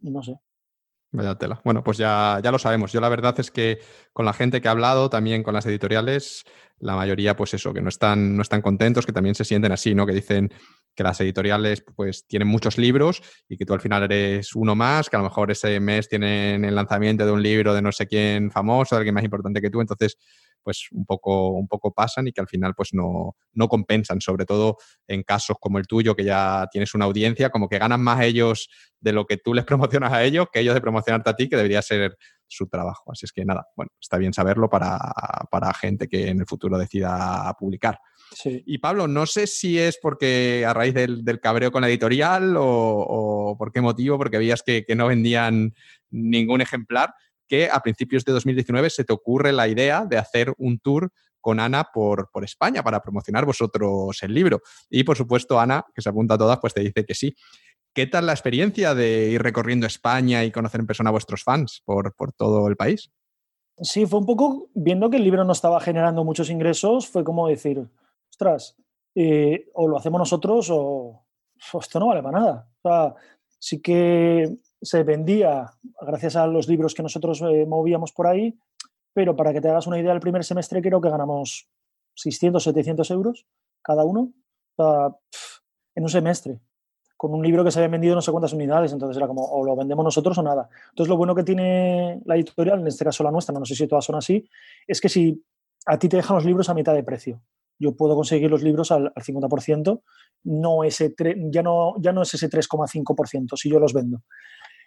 No 0.00 0.22
sé. 0.22 0.36
Vaya 1.12 1.34
tela. 1.34 1.60
Bueno, 1.62 1.84
pues 1.84 1.98
ya, 1.98 2.40
ya 2.42 2.50
lo 2.50 2.58
sabemos. 2.58 2.90
Yo 2.90 3.00
la 3.02 3.10
verdad 3.10 3.38
es 3.38 3.50
que 3.50 3.78
con 4.14 4.24
la 4.24 4.32
gente 4.32 4.62
que 4.62 4.68
ha 4.68 4.70
hablado, 4.70 5.10
también 5.10 5.42
con 5.42 5.52
las 5.52 5.66
editoriales, 5.66 6.44
la 6.78 6.96
mayoría, 6.96 7.36
pues 7.36 7.52
eso, 7.52 7.74
que 7.74 7.82
no 7.82 7.90
están, 7.90 8.34
no 8.34 8.40
están 8.40 8.62
contentos, 8.62 9.04
que 9.04 9.12
también 9.12 9.34
se 9.34 9.44
sienten 9.44 9.72
así, 9.72 9.94
¿no? 9.94 10.06
Que 10.06 10.14
dicen 10.14 10.50
que 10.94 11.02
las 11.02 11.20
editoriales 11.20 11.84
pues 11.96 12.26
tienen 12.26 12.48
muchos 12.48 12.78
libros 12.78 13.22
y 13.48 13.56
que 13.56 13.64
tú 13.64 13.72
al 13.74 13.80
final 13.80 14.02
eres 14.04 14.54
uno 14.54 14.74
más, 14.74 15.08
que 15.08 15.16
a 15.16 15.20
lo 15.20 15.24
mejor 15.24 15.50
ese 15.50 15.80
mes 15.80 16.08
tienen 16.08 16.64
el 16.64 16.74
lanzamiento 16.74 17.24
de 17.24 17.32
un 17.32 17.42
libro 17.42 17.74
de 17.74 17.82
no 17.82 17.92
sé 17.92 18.06
quién 18.06 18.50
famoso, 18.50 18.94
de 18.94 19.00
alguien 19.00 19.14
más 19.14 19.24
importante 19.24 19.60
que 19.60 19.70
tú, 19.70 19.80
entonces 19.80 20.16
pues 20.62 20.88
un 20.92 21.04
poco, 21.04 21.50
un 21.50 21.66
poco 21.66 21.92
pasan 21.92 22.28
y 22.28 22.32
que 22.32 22.40
al 22.40 22.48
final 22.48 22.74
pues 22.74 22.90
no, 22.92 23.36
no 23.52 23.68
compensan, 23.68 24.20
sobre 24.20 24.44
todo 24.44 24.76
en 25.06 25.22
casos 25.22 25.56
como 25.60 25.78
el 25.78 25.86
tuyo, 25.86 26.14
que 26.14 26.24
ya 26.24 26.68
tienes 26.70 26.94
una 26.94 27.04
audiencia, 27.06 27.50
como 27.50 27.68
que 27.68 27.78
ganan 27.78 28.00
más 28.00 28.22
ellos 28.22 28.68
de 29.00 29.12
lo 29.12 29.26
que 29.26 29.36
tú 29.36 29.54
les 29.54 29.64
promocionas 30.00 30.12
a 30.12 30.22
ellos 30.22 30.46
que 30.52 30.60
ellos 30.60 30.74
de 30.74 30.80
promocionarte 30.80 31.30
a 31.30 31.36
ti, 31.36 31.48
que 31.48 31.56
debería 31.56 31.82
ser 31.82 32.16
su 32.46 32.68
trabajo. 32.68 33.10
Así 33.10 33.24
es 33.26 33.32
que 33.32 33.44
nada, 33.44 33.66
bueno, 33.76 33.90
está 34.00 34.18
bien 34.18 34.32
saberlo 34.32 34.68
para, 34.68 34.98
para 35.50 35.72
gente 35.74 36.08
que 36.08 36.28
en 36.28 36.40
el 36.40 36.46
futuro 36.46 36.78
decida 36.78 37.54
publicar. 37.58 37.98
Y 38.44 38.78
Pablo, 38.78 39.08
no 39.08 39.26
sé 39.26 39.46
si 39.46 39.78
es 39.78 39.98
porque 40.00 40.64
a 40.66 40.72
raíz 40.74 40.94
del, 40.94 41.40
cabreo 41.40 41.70
con 41.70 41.82
la 41.82 41.88
editorial 41.88 42.54
o, 42.58 43.54
por 43.58 43.72
qué 43.72 43.80
motivo, 43.80 44.18
porque 44.18 44.38
veías 44.38 44.62
que, 44.62 44.84
no 44.96 45.06
vendían 45.06 45.74
ningún 46.10 46.60
ejemplar, 46.60 47.14
que 47.48 47.68
a 47.70 47.80
principios 47.80 48.24
de 48.24 48.32
2019 48.32 48.90
se 48.90 49.04
te 49.04 49.12
ocurre 49.12 49.52
la 49.52 49.68
idea 49.68 50.04
de 50.04 50.18
hacer 50.18 50.52
un 50.58 50.78
tour 50.78 51.10
con 51.40 51.58
Ana 51.58 51.88
por, 51.92 52.30
por, 52.30 52.44
España 52.44 52.82
para 52.82 53.02
promocionar 53.02 53.44
vosotros 53.44 54.22
el 54.22 54.32
libro. 54.32 54.62
Y 54.88 55.02
por 55.02 55.16
supuesto, 55.16 55.58
Ana, 55.58 55.84
que 55.94 56.00
se 56.00 56.08
apunta 56.08 56.34
a 56.34 56.38
todas, 56.38 56.58
pues 56.60 56.72
te 56.72 56.80
dice 56.80 57.04
que 57.04 57.14
sí. 57.14 57.34
¿Qué 57.94 58.06
tal 58.06 58.26
la 58.26 58.32
experiencia 58.32 58.94
de 58.94 59.30
ir 59.30 59.42
recorriendo 59.42 59.86
España 59.86 60.44
y 60.44 60.50
conocer 60.52 60.80
en 60.80 60.86
persona 60.86 61.10
a 61.10 61.12
vuestros 61.12 61.42
fans 61.42 61.82
por, 61.84 62.14
por 62.14 62.32
todo 62.32 62.66
el 62.68 62.76
país? 62.76 63.10
Sí, 63.82 64.06
fue 64.06 64.20
un 64.20 64.26
poco, 64.26 64.70
viendo 64.74 65.10
que 65.10 65.16
el 65.16 65.24
libro 65.24 65.44
no 65.44 65.52
estaba 65.52 65.80
generando 65.80 66.24
muchos 66.24 66.50
ingresos, 66.50 67.08
fue 67.08 67.24
como 67.24 67.48
decir, 67.48 67.88
ostras, 68.42 68.76
eh, 69.14 69.68
o 69.74 69.86
lo 69.86 69.96
hacemos 69.96 70.18
nosotros 70.18 70.68
o, 70.70 71.24
esto 71.80 72.00
no 72.00 72.08
vale 72.08 72.22
para 72.22 72.40
nada. 72.40 72.68
O 72.82 72.88
sea, 72.88 73.14
sí 73.58 73.80
que 73.80 74.56
se 74.80 75.04
vendía 75.04 75.70
gracias 76.00 76.34
a 76.36 76.46
los 76.46 76.66
libros 76.66 76.94
que 76.94 77.02
nosotros 77.02 77.40
eh, 77.42 77.66
movíamos 77.66 78.12
por 78.12 78.26
ahí, 78.26 78.58
pero 79.14 79.36
para 79.36 79.52
que 79.52 79.60
te 79.60 79.68
hagas 79.68 79.86
una 79.86 79.98
idea, 79.98 80.12
el 80.12 80.20
primer 80.20 80.44
semestre 80.44 80.82
creo 80.82 81.00
que 81.00 81.10
ganamos 81.10 81.68
600, 82.14 82.62
700 82.62 83.10
euros 83.12 83.46
cada 83.80 84.04
uno 84.04 84.32
en 85.94 86.02
un 86.02 86.08
semestre, 86.08 86.58
con 87.16 87.32
un 87.34 87.42
libro 87.42 87.62
que 87.62 87.70
se 87.70 87.78
había 87.78 87.90
vendido 87.90 88.14
no 88.16 88.22
sé 88.22 88.32
cuántas 88.32 88.52
unidades, 88.52 88.92
entonces 88.92 89.16
era 89.16 89.28
como, 89.28 89.44
o 89.44 89.64
lo 89.64 89.76
vendemos 89.76 90.04
nosotros 90.04 90.36
o 90.38 90.42
nada. 90.42 90.68
Entonces 90.90 91.08
lo 91.08 91.16
bueno 91.16 91.34
que 91.34 91.44
tiene 91.44 92.20
la 92.24 92.34
editorial, 92.34 92.80
en 92.80 92.86
este 92.88 93.04
caso 93.04 93.22
la 93.22 93.30
nuestra, 93.30 93.56
no 93.56 93.64
sé 93.64 93.76
si 93.76 93.86
todas 93.86 94.04
son 94.04 94.16
así, 94.16 94.48
es 94.86 95.00
que 95.00 95.08
si 95.08 95.44
a 95.86 95.98
ti 95.98 96.08
te 96.08 96.16
dejan 96.16 96.36
los 96.36 96.44
libros 96.44 96.68
a 96.68 96.74
mitad 96.74 96.94
de 96.94 97.04
precio, 97.04 97.42
yo 97.82 97.96
puedo 97.96 98.14
conseguir 98.14 98.50
los 98.50 98.62
libros 98.62 98.92
al, 98.92 99.12
50%, 99.12 100.02
no 100.44 100.84
ese 100.84 101.14
ya, 101.50 101.62
no, 101.62 101.94
ya 102.00 102.12
no 102.12 102.22
es 102.22 102.32
ese 102.34 102.48
3,5% 102.48 103.56
si 103.56 103.68
yo 103.68 103.78
los 103.80 103.92
vendo. 103.92 104.22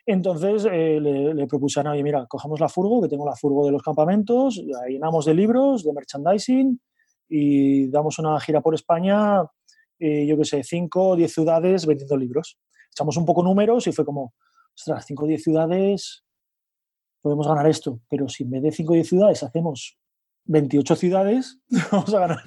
Entonces 0.05 0.65
eh, 0.71 0.99
le, 1.01 1.47
propuse 1.47 1.79
a 1.79 1.83
nadie, 1.83 2.03
mira, 2.03 2.25
cojamos 2.27 2.59
la 2.59 2.69
furgo, 2.69 3.01
que 3.01 3.09
tengo 3.09 3.25
la 3.25 3.35
furgo 3.35 3.65
de 3.65 3.71
los 3.71 3.81
campamentos, 3.81 4.61
la 4.65 4.87
llenamos 4.87 5.25
de 5.25 5.33
libros, 5.33 5.83
de 5.83 5.93
merchandising 5.93 6.79
y 7.27 7.89
damos 7.89 8.17
una 8.19 8.39
gira 8.39 8.61
por 8.61 8.75
España, 8.75 9.41
eh, 9.99 10.25
yo 10.25 10.37
qué 10.37 10.45
sé, 10.45 10.63
5 10.63 11.09
o 11.09 11.15
10 11.15 11.33
ciudades 11.33 11.85
vendiendo 11.85 12.15
libros. 12.15 12.57
Echamos 12.91 13.17
un 13.17 13.25
poco 13.25 13.43
números 13.43 13.87
y 13.87 13.91
fue 13.91 14.05
como, 14.05 14.33
ostras, 14.75 15.05
5 15.05 15.25
o 15.25 15.27
10 15.27 15.43
ciudades, 15.43 16.23
podemos 17.21 17.47
ganar 17.47 17.67
esto, 17.67 17.99
pero 18.07 18.29
si 18.29 18.43
en 18.43 18.51
vez 18.51 18.63
de 18.63 18.71
5 18.71 18.93
o 18.93 18.95
10 18.95 19.07
ciudades 19.09 19.43
hacemos 19.43 19.97
28 20.45 20.95
ciudades, 20.95 21.59
vamos 21.91 22.13
a 22.13 22.19
ganar. 22.19 22.39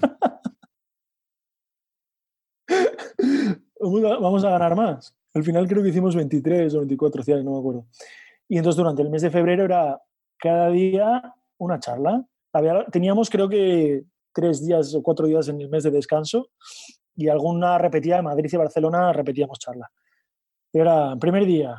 Vamos 4.20 4.44
a 4.44 4.50
ganar 4.50 4.76
más. 4.76 5.15
Al 5.34 5.44
final 5.44 5.68
creo 5.68 5.83
que 5.83 5.91
hicimos 5.91 6.17
23 6.17 6.75
o 6.75 6.78
24 6.78 7.23
ciudades, 7.23 7.44
no 7.44 7.52
me 7.52 7.58
acuerdo. 7.58 7.86
Y 8.49 8.57
entonces 8.57 8.76
durante 8.76 9.02
el 9.02 9.10
mes 9.10 9.23
de 9.23 9.31
febrero 9.31 9.65
era 9.65 10.00
cada 10.39 10.70
día 10.70 11.34
una 11.58 11.78
charla. 11.78 12.26
teníamos 12.91 13.28
creo 13.28 13.49
que 13.49 14.05
tres 14.33 14.65
días 14.67 14.94
o 14.94 15.02
cuatro 15.02 15.26
días 15.26 15.49
en 15.49 15.60
el 15.60 15.68
mes 15.68 15.84
de 15.84 15.91
descanso 15.91 16.50
y 17.15 17.28
alguna 17.28 17.78
repetida 17.78 18.17
de 18.17 18.23
Madrid 18.23 18.50
y 18.52 18.57
Barcelona 18.57 19.12
repetíamos 19.12 19.58
charla. 19.58 19.91
Era, 20.73 21.17
primer 21.17 21.44
día, 21.44 21.76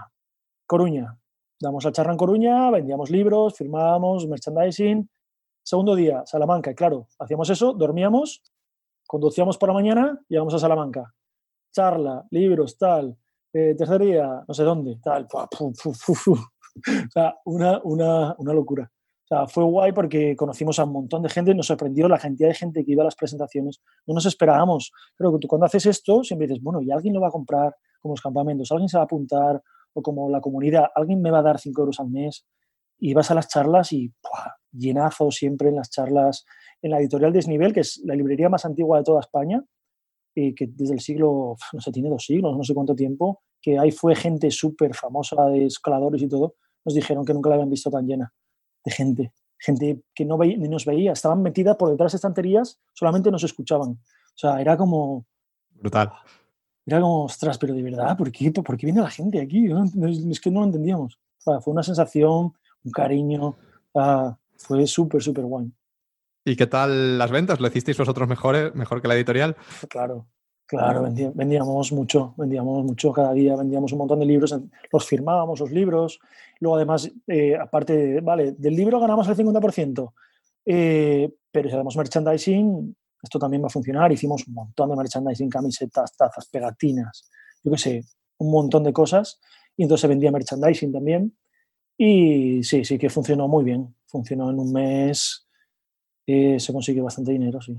Coruña. 0.65 1.17
Damos 1.59 1.83
la 1.83 1.91
charla 1.91 2.13
en 2.13 2.17
Coruña, 2.17 2.71
vendíamos 2.71 3.09
libros, 3.09 3.55
firmábamos, 3.55 4.27
merchandising. 4.27 5.09
Segundo 5.63 5.95
día, 5.95 6.23
Salamanca. 6.25 6.73
Claro, 6.73 7.07
hacíamos 7.19 7.49
eso, 7.49 7.73
dormíamos, 7.73 8.41
conducíamos 9.07 9.57
por 9.57 9.69
la 9.69 9.73
mañana, 9.73 10.19
llegamos 10.29 10.53
a 10.53 10.59
Salamanca 10.59 11.13
charla, 11.71 12.25
libros, 12.31 12.77
tal, 12.77 13.17
eh, 13.53 13.75
tercer 13.75 14.01
día, 14.01 14.43
no 14.47 14.53
sé 14.53 14.63
dónde, 14.63 14.99
tal, 15.03 15.27
una, 17.45 17.81
una, 17.83 18.35
una 18.37 18.53
locura. 18.53 18.91
O 19.31 19.35
sea, 19.35 19.47
fue 19.47 19.63
guay 19.63 19.91
porque 19.91 20.35
conocimos 20.35 20.79
a 20.79 20.85
un 20.85 20.93
montón 20.93 21.21
de 21.21 21.29
gente, 21.29 21.53
nos 21.53 21.67
sorprendió 21.67 22.07
la 22.07 22.17
cantidad 22.17 22.47
de 22.47 22.55
gente 22.55 22.83
que 22.83 22.93
iba 22.93 23.03
a 23.03 23.05
las 23.05 23.15
presentaciones. 23.15 23.79
No 24.07 24.15
nos 24.15 24.25
esperábamos. 24.25 24.91
Pero 25.15 25.37
tú 25.37 25.47
cuando 25.47 25.67
haces 25.67 25.85
esto, 25.85 26.23
siempre 26.23 26.47
dices, 26.47 26.63
bueno, 26.63 26.81
y 26.81 26.89
alguien 26.89 27.13
lo 27.13 27.21
va 27.21 27.27
a 27.27 27.31
comprar 27.31 27.75
como 28.01 28.13
los 28.13 28.21
campamentos, 28.21 28.71
alguien 28.71 28.89
se 28.89 28.97
va 28.97 29.01
a 29.01 29.03
apuntar, 29.03 29.61
o 29.93 30.01
como 30.01 30.29
la 30.29 30.41
comunidad, 30.41 30.87
alguien 30.95 31.21
me 31.21 31.29
va 31.29 31.39
a 31.39 31.43
dar 31.43 31.59
5 31.59 31.79
euros 31.79 31.99
al 31.99 32.09
mes. 32.09 32.47
Y 32.97 33.13
vas 33.13 33.29
a 33.29 33.35
las 33.35 33.47
charlas 33.47 33.93
y 33.93 34.11
llenazo 34.71 35.29
siempre 35.29 35.69
en 35.69 35.75
las 35.75 35.91
charlas. 35.91 36.43
En 36.81 36.89
la 36.89 36.99
editorial 36.99 37.31
Desnivel, 37.31 37.71
que 37.71 37.81
es 37.81 38.01
la 38.05 38.15
librería 38.15 38.49
más 38.49 38.65
antigua 38.65 38.97
de 38.97 39.03
toda 39.03 39.19
España, 39.19 39.63
que 40.33 40.67
desde 40.67 40.93
el 40.93 40.99
siglo, 40.99 41.55
no 41.73 41.81
sé, 41.81 41.91
tiene 41.91 42.09
dos 42.09 42.23
siglos, 42.25 42.55
no 42.55 42.63
sé 42.63 42.73
cuánto 42.73 42.95
tiempo, 42.95 43.41
que 43.61 43.77
ahí 43.77 43.91
fue 43.91 44.15
gente 44.15 44.49
súper 44.51 44.95
famosa 44.95 45.45
de 45.47 45.65
escaladores 45.65 46.21
y 46.21 46.27
todo, 46.27 46.55
nos 46.85 46.95
dijeron 46.95 47.25
que 47.25 47.33
nunca 47.33 47.49
la 47.49 47.55
habían 47.55 47.69
visto 47.69 47.89
tan 47.89 48.05
llena 48.05 48.33
de 48.85 48.91
gente, 48.91 49.33
gente 49.57 50.03
que 50.15 50.25
no 50.25 50.37
ni 50.37 50.69
nos 50.69 50.85
veía, 50.85 51.11
estaban 51.11 51.41
metidas 51.41 51.75
por 51.75 51.91
detrás 51.91 52.13
de 52.13 52.17
estanterías, 52.17 52.79
solamente 52.93 53.31
nos 53.31 53.43
escuchaban. 53.43 53.89
O 53.89 54.37
sea, 54.37 54.61
era 54.61 54.77
como... 54.77 55.25
Brutal. 55.71 56.11
Era 56.85 57.01
como, 57.01 57.25
ostras, 57.25 57.57
pero 57.57 57.73
de 57.73 57.83
verdad, 57.83 58.17
¿por 58.17 58.31
qué, 58.31 58.51
¿por 58.51 58.77
qué 58.77 58.87
viene 58.87 59.01
la 59.01 59.09
gente 59.09 59.41
aquí? 59.41 59.67
Es 60.31 60.39
que 60.39 60.49
no 60.49 60.61
lo 60.61 60.65
entendíamos. 60.67 61.19
fue 61.43 61.73
una 61.73 61.83
sensación, 61.83 62.53
un 62.83 62.91
cariño, 62.91 63.57
fue 64.55 64.87
súper, 64.87 65.21
súper 65.21 65.45
guay. 65.45 65.71
¿Y 66.49 66.55
qué 66.55 66.65
tal 66.65 67.19
las 67.19 67.29
ventas? 67.29 67.59
¿Lo 67.59 67.67
hicisteis 67.67 67.95
vosotros 67.95 68.27
mejor, 68.27 68.73
mejor 68.75 69.03
que 69.03 69.07
la 69.07 69.13
editorial? 69.13 69.55
Claro, 69.87 70.25
claro, 70.65 71.03
vendíamos 71.35 71.91
mucho, 71.91 72.33
vendíamos 72.37 72.83
mucho 72.83 73.11
cada 73.13 73.33
día, 73.33 73.55
vendíamos 73.55 73.91
un 73.91 73.99
montón 73.99 74.19
de 74.19 74.25
libros, 74.25 74.57
los 74.91 75.05
firmábamos 75.05 75.59
los 75.59 75.69
libros. 75.69 76.19
Luego, 76.59 76.77
además, 76.77 77.11
eh, 77.27 77.55
aparte, 77.55 78.19
vale, 78.21 78.53
del 78.53 78.75
libro 78.75 78.99
ganamos 78.99 79.27
el 79.27 79.35
50%, 79.35 80.13
eh, 80.65 81.31
pero 81.51 81.69
si 81.69 81.75
hacemos 81.75 81.95
merchandising, 81.95 82.95
esto 83.21 83.37
también 83.37 83.61
va 83.61 83.67
a 83.67 83.69
funcionar. 83.69 84.11
Hicimos 84.11 84.47
un 84.47 84.55
montón 84.55 84.89
de 84.89 84.95
merchandising, 84.95 85.51
camisetas, 85.51 86.17
tazas, 86.17 86.47
pegatinas, 86.47 87.29
yo 87.63 87.71
qué 87.71 87.77
sé, 87.77 88.03
un 88.39 88.49
montón 88.49 88.83
de 88.83 88.91
cosas. 88.91 89.39
Y 89.77 89.83
entonces 89.83 90.01
se 90.01 90.07
vendía 90.07 90.31
merchandising 90.31 90.91
también. 90.91 91.37
Y 91.95 92.63
sí, 92.63 92.83
sí 92.83 92.97
que 92.97 93.11
funcionó 93.11 93.47
muy 93.47 93.63
bien. 93.63 93.95
Funcionó 94.07 94.49
en 94.49 94.57
un 94.57 94.73
mes 94.73 95.45
se 96.59 96.73
consigue 96.73 97.01
bastante 97.01 97.31
dinero, 97.31 97.61
sí. 97.61 97.77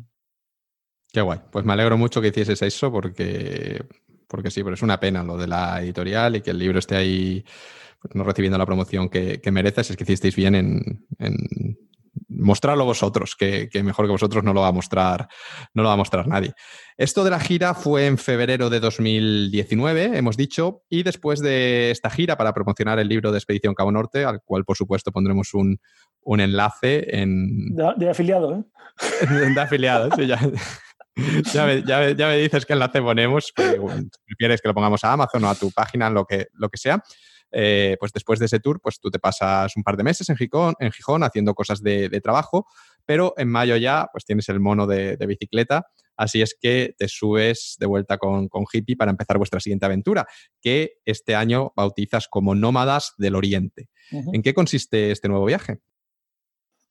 Qué 1.12 1.20
guay. 1.20 1.40
Pues 1.50 1.64
me 1.64 1.72
alegro 1.72 1.98
mucho 1.98 2.20
que 2.20 2.28
hicieses 2.28 2.62
eso 2.62 2.92
porque, 2.92 3.84
porque 4.28 4.50
sí, 4.50 4.62
pero 4.62 4.74
es 4.74 4.82
una 4.82 5.00
pena 5.00 5.24
lo 5.24 5.36
de 5.36 5.48
la 5.48 5.82
editorial 5.82 6.36
y 6.36 6.40
que 6.40 6.50
el 6.50 6.58
libro 6.58 6.78
esté 6.78 6.96
ahí 6.96 7.44
pues, 8.00 8.14
no 8.14 8.24
recibiendo 8.24 8.58
la 8.58 8.66
promoción 8.66 9.08
que, 9.08 9.40
que 9.40 9.50
mereces. 9.50 9.90
Es 9.90 9.96
que 9.96 10.04
hicisteis 10.04 10.36
bien 10.36 10.54
en, 10.54 11.06
mostrarlo 12.28 12.84
vosotros, 12.84 13.36
que, 13.36 13.68
mejor 13.82 14.06
que 14.06 14.12
vosotros 14.12 14.44
no 14.44 14.52
lo 14.52 14.62
va 14.62 14.68
a 14.68 14.72
mostrar, 14.72 15.28
no 15.74 15.82
lo 15.82 15.88
va 15.88 15.94
a 15.94 15.98
mostrar 15.98 16.26
nadie. 16.26 16.52
Esto 16.96 17.24
de 17.24 17.30
la 17.30 17.40
gira 17.40 17.74
fue 17.74 18.06
en 18.06 18.18
febrero 18.18 18.70
de 18.70 18.80
2019, 18.80 20.16
hemos 20.16 20.36
dicho, 20.36 20.82
y 20.88 21.02
después 21.02 21.40
de 21.40 21.90
esta 21.90 22.10
gira 22.10 22.36
para 22.36 22.52
promocionar 22.52 22.98
el 22.98 23.08
libro 23.08 23.32
de 23.32 23.38
Expedición 23.38 23.74
Cabo 23.74 23.92
Norte, 23.92 24.24
al 24.24 24.42
cual 24.42 24.64
por 24.64 24.76
supuesto 24.76 25.12
pondremos 25.12 25.54
un, 25.54 25.80
enlace 26.26 27.18
en... 27.18 27.74
De, 27.74 28.08
afiliado, 28.08 28.56
¿eh? 28.56 28.64
de 29.54 29.60
afiliado, 29.60 30.08
sí, 30.16 30.26
ya. 30.26 30.38
Ya 31.52 31.66
me, 31.66 32.36
dices 32.38 32.64
qué 32.64 32.72
enlace 32.72 33.02
ponemos, 33.02 33.52
prefieres 33.54 34.62
que 34.62 34.68
lo 34.68 34.74
pongamos 34.74 35.04
a 35.04 35.12
Amazon 35.12 35.44
o 35.44 35.50
a 35.50 35.54
tu 35.54 35.70
página, 35.70 36.08
lo 36.08 36.24
que, 36.24 36.46
lo 36.54 36.70
que 36.70 36.78
sea. 36.78 37.02
Eh, 37.52 37.96
pues 37.98 38.12
después 38.12 38.38
de 38.38 38.46
ese 38.46 38.60
tour, 38.60 38.80
pues 38.80 39.00
tú 39.00 39.10
te 39.10 39.18
pasas 39.18 39.76
un 39.76 39.82
par 39.82 39.96
de 39.96 40.04
meses 40.04 40.28
en 40.28 40.36
Gijón, 40.36 40.74
en 40.78 40.92
Gijón 40.92 41.24
haciendo 41.24 41.54
cosas 41.54 41.82
de, 41.82 42.08
trabajo, 42.22 42.66
pero 43.04 43.34
en 43.36 43.48
mayo 43.48 43.76
ya 43.76 44.08
pues 44.12 44.24
tienes 44.24 44.48
el 44.48 44.60
mono 44.60 44.86
de, 44.86 45.16
bicicleta, 45.26 45.86
así 46.16 46.42
es 46.42 46.56
que 46.58 46.94
te 46.96 47.08
subes 47.08 47.76
de 47.80 47.86
vuelta 47.86 48.18
con, 48.18 48.48
con, 48.48 48.64
Hippie 48.72 48.96
para 48.96 49.10
empezar 49.10 49.38
vuestra 49.38 49.58
siguiente 49.58 49.86
aventura, 49.86 50.26
que 50.60 50.98
este 51.04 51.34
año 51.34 51.72
bautizas 51.74 52.28
como 52.28 52.54
Nómadas 52.54 53.14
del 53.18 53.34
Oriente. 53.34 53.88
¿En 54.10 54.42
qué 54.42 54.54
consiste 54.54 55.10
este 55.10 55.28
nuevo 55.28 55.44
viaje? 55.44 55.80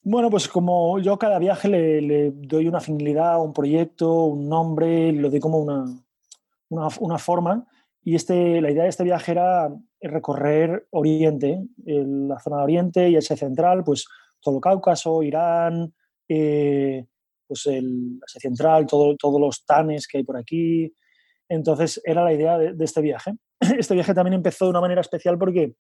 Bueno, 0.02 0.30
pues 0.30 0.48
como 0.48 1.00
yo 1.00 1.18
cada 1.20 1.40
viaje 1.40 1.68
le, 1.68 2.32
doy 2.32 2.68
una 2.68 2.80
finalidad, 2.80 3.42
un 3.42 3.54
proyecto, 3.54 4.26
un 4.26 4.48
nombre, 4.48 5.12
le 5.12 5.30
doy 5.30 5.40
como 5.40 5.60
una, 5.60 5.86
una 6.70 7.18
forma 7.18 7.68
y 8.04 8.16
este, 8.16 8.62
la 8.62 8.72
idea 8.72 8.84
de 8.84 8.90
este 8.90 9.04
viaje 9.04 9.34
era 9.34 9.70
recorrer 10.02 10.88
Oriente, 10.92 11.64
la 11.86 12.40
zona 12.40 12.58
de 12.58 12.64
Oriente 12.64 13.10
y 13.10 13.18
Asia 13.18 13.36
Central, 13.36 13.84
pues 13.84 14.06
todo 14.40 14.56
el 14.56 14.62
Cáucaso, 14.62 15.22
Irán, 15.22 15.94
eh, 16.28 17.06
pues 17.46 17.66
el 17.68 18.20
Asia 18.26 18.42
Central, 18.42 18.88
todo, 18.88 19.16
todos 19.18 19.40
los 19.40 19.66
tanes 19.66 20.08
que 20.08 20.20
hay 20.20 20.24
por 20.24 20.38
aquí. 20.38 20.94
Entonces 21.50 22.02
era 22.06 22.24
la 22.24 22.34
idea 22.34 22.58
de, 22.58 22.84
este 22.84 23.02
viaje. 23.02 23.34
Este 23.78 23.94
viaje 23.94 24.14
también 24.14 24.36
empezó 24.36 24.66
de 24.66 24.72
una 24.72 24.82
manera 24.82 25.02
especial 25.02 25.38
porque 25.38 25.76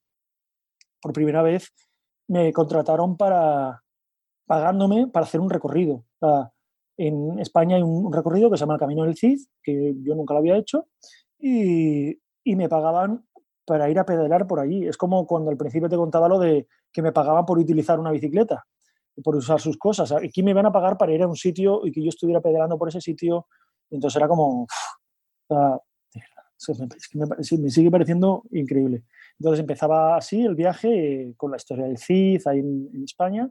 por 1.01 1.13
primera 1.13 1.41
vez 1.41 1.73
me 2.27 2.51
contrataron 2.51 3.15
para 3.15 3.81
pagándome 4.49 5.05
para 5.05 5.27
hacer 5.27 5.39
un 5.39 5.49
recorrido. 5.51 6.05
en 6.97 7.37
España 7.37 7.75
hay 7.75 7.83
un 7.83 8.11
recorrido 8.11 8.49
que 8.49 8.57
se 8.57 8.61
llama 8.61 8.73
el 8.73 8.79
Camino 8.79 9.03
del 9.03 9.15
Cid, 9.15 9.37
que 9.61 9.93
yo 10.01 10.15
nunca 10.15 10.33
lo 10.33 10.39
había 10.39 10.57
hecho, 10.57 10.87
y, 11.37 12.17
me 12.45 12.67
pagaban 12.67 13.23
para 13.63 13.91
ir 13.91 13.99
a 13.99 14.05
pedalar 14.05 14.47
por 14.47 14.59
allí. 14.59 14.87
Es 14.87 14.97
como 14.97 15.27
cuando 15.27 15.51
al 15.51 15.57
principio 15.57 15.87
te 15.87 15.95
contaba 15.95 16.27
lo 16.27 16.39
de 16.39 16.67
que 16.91 17.03
me 17.03 17.11
pagaban 17.11 17.45
por 17.45 17.59
utilizar 17.59 17.99
una 17.99 18.09
bicicleta, 18.09 18.65
por 19.23 19.35
usar 19.35 19.61
sus 19.61 19.77
cosas. 19.77 20.11
Aquí 20.11 20.41
me 20.41 20.49
iban 20.49 20.65
a 20.65 20.71
pagar 20.71 20.97
para 20.97 21.13
ir 21.13 21.21
a 21.21 21.27
un 21.27 21.35
sitio 21.35 21.85
y 21.85 21.91
que 21.91 22.01
yo 22.01 22.09
estuviera 22.09 22.41
pedalando 22.41 22.75
por 22.79 22.89
ese 22.89 23.01
sitio. 23.01 23.45
entonces 23.91 24.17
era 24.17 24.27
como... 24.27 24.65
me, 27.13 27.69
sigue 27.69 27.91
pareciendo 27.91 28.45
increíble. 28.49 29.03
Entonces 29.37 29.59
empezaba 29.59 30.17
así 30.17 30.43
el 30.43 30.55
viaje 30.55 31.35
con 31.37 31.51
la 31.51 31.57
historia 31.57 31.85
del 31.85 31.99
CID 31.99 32.47
ahí 32.47 32.59
en, 32.59 33.03
España 33.03 33.47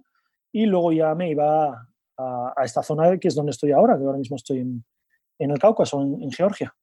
y 0.52 0.66
luego 0.66 0.92
ya 0.92 1.14
me 1.14 1.30
iba 1.30 1.88
a, 2.16 2.64
esta 2.64 2.82
zona 2.82 3.16
que 3.18 3.28
es 3.28 3.34
donde 3.34 3.50
estoy 3.50 3.72
ahora, 3.72 3.96
que 3.96 4.04
ahora 4.04 4.18
mismo 4.18 4.36
estoy 4.36 4.58
en, 4.58 4.84
el 5.38 5.58
Cáucaso, 5.58 6.00
en 6.00 6.30
Georgia. 6.32 6.74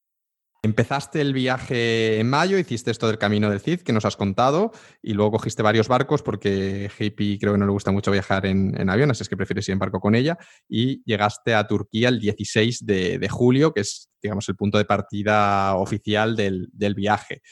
Empezaste 0.66 1.22
el 1.22 1.32
viaje 1.32 2.20
en 2.20 2.28
mayo, 2.28 2.58
hiciste 2.58 2.90
esto 2.90 3.06
del 3.06 3.20
camino 3.20 3.52
del 3.52 3.60
Cid 3.60 3.82
que 3.82 3.94
nos 3.94 4.04
has 4.04 4.18
contado 4.18 4.72
y 5.00 5.14
luego 5.14 5.34
cogiste 5.34 5.62
varios 5.62 5.88
barcos 5.88 6.24
porque 6.24 6.90
JP 6.90 7.40
creo 7.40 7.54
que 7.54 7.60
no 7.60 7.68
le 7.68 7.72
gusta 7.72 7.92
mucho 7.92 8.10
viajar 8.10 8.48
en, 8.48 8.90
avión, 8.90 9.12
así 9.12 9.22
es 9.22 9.30
que 9.30 9.38
prefieres 9.38 9.70
ir 9.70 9.74
en 9.74 9.80
barco 9.80 10.00
con 10.00 10.16
ella 10.16 10.40
y 10.68 11.04
llegaste 11.04 11.54
a 11.54 11.68
Turquía 11.68 12.10
el 12.10 12.20
16 12.20 12.84
de, 12.84 13.28
julio, 13.30 13.76
que 13.76 13.82
es 13.82 14.10
digamos 14.20 14.50
el 14.50 14.56
punto 14.56 14.80
de 14.80 14.86
partida 14.86 15.76
oficial 15.76 16.36
del, 16.36 16.96
viaje. 16.96 17.44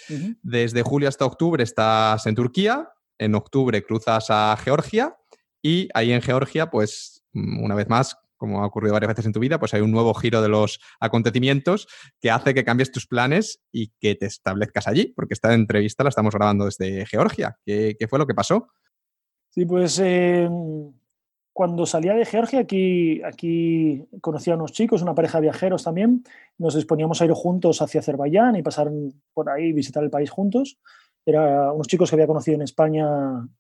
Desde 0.41 0.81
julio 0.81 1.07
hasta 1.07 1.25
octubre 1.25 1.63
estás 1.63 2.25
en 2.25 2.33
Turquía, 2.33 2.89
en 3.19 3.35
octubre 3.35 3.83
cruzas 3.83 4.25
a 4.31 4.57
Georgia 4.57 5.15
y 5.63 5.89
ahí 5.95 6.11
en 6.11 6.21
Georgia 6.21 6.69
pues 6.69 7.23
una 7.33 7.73
vez 7.73 7.89
más 7.89 8.15
como 8.43 8.61
ha 8.61 8.65
ocurrido 8.65 8.91
varias 8.91 9.07
veces 9.07 9.25
en 9.25 9.31
tu 9.31 9.39
vida, 9.39 9.57
pues 9.57 9.73
hay 9.73 9.79
un 9.79 9.91
nuevo 9.91 10.13
giro 10.13 10.41
de 10.41 10.49
los 10.49 10.81
acontecimientos 10.99 11.87
que 12.19 12.29
hace 12.29 12.53
que 12.53 12.65
cambies 12.65 12.91
tus 12.91 13.07
planes 13.07 13.61
y 13.71 13.93
que 14.01 14.15
te 14.15 14.25
establezcas 14.25 14.85
allí, 14.85 15.13
porque 15.15 15.33
esta 15.33 15.53
entrevista 15.53 16.03
la 16.03 16.09
estamos 16.09 16.33
grabando 16.33 16.65
desde 16.65 17.05
Georgia. 17.05 17.57
¿Qué, 17.65 17.95
fue 18.09 18.19
lo 18.19 18.27
que 18.27 18.33
pasó? 18.33 18.67
Sí, 19.49 19.65
pues 19.65 19.97
em, 19.99 20.91
cuando 21.53 21.85
salía 21.85 22.15
de 22.15 22.25
Georgia, 22.25 22.59
aquí, 22.59 23.21
aquí 23.23 24.05
conocí 24.19 24.51
a 24.51 24.55
unos 24.55 24.73
chicos, 24.73 25.01
una 25.01 25.15
pareja 25.15 25.37
de 25.37 25.43
viajeros 25.43 25.85
también, 25.85 26.25
nos 26.57 26.75
disponíamos 26.75 27.21
a 27.21 27.25
ir 27.25 27.31
juntos 27.31 27.81
hacia 27.81 28.01
Azerbaiyán 28.01 28.57
y 28.57 28.61
pasar 28.61 28.91
por 29.33 29.49
ahí, 29.49 29.71
visitar 29.71 30.03
el 30.03 30.09
país 30.09 30.29
juntos. 30.29 30.77
Eran 31.25 31.71
unos 31.71 31.87
chicos 31.87 32.09
que 32.09 32.17
había 32.17 32.27
conocido 32.27 32.55
en 32.55 32.63
España 32.63 33.07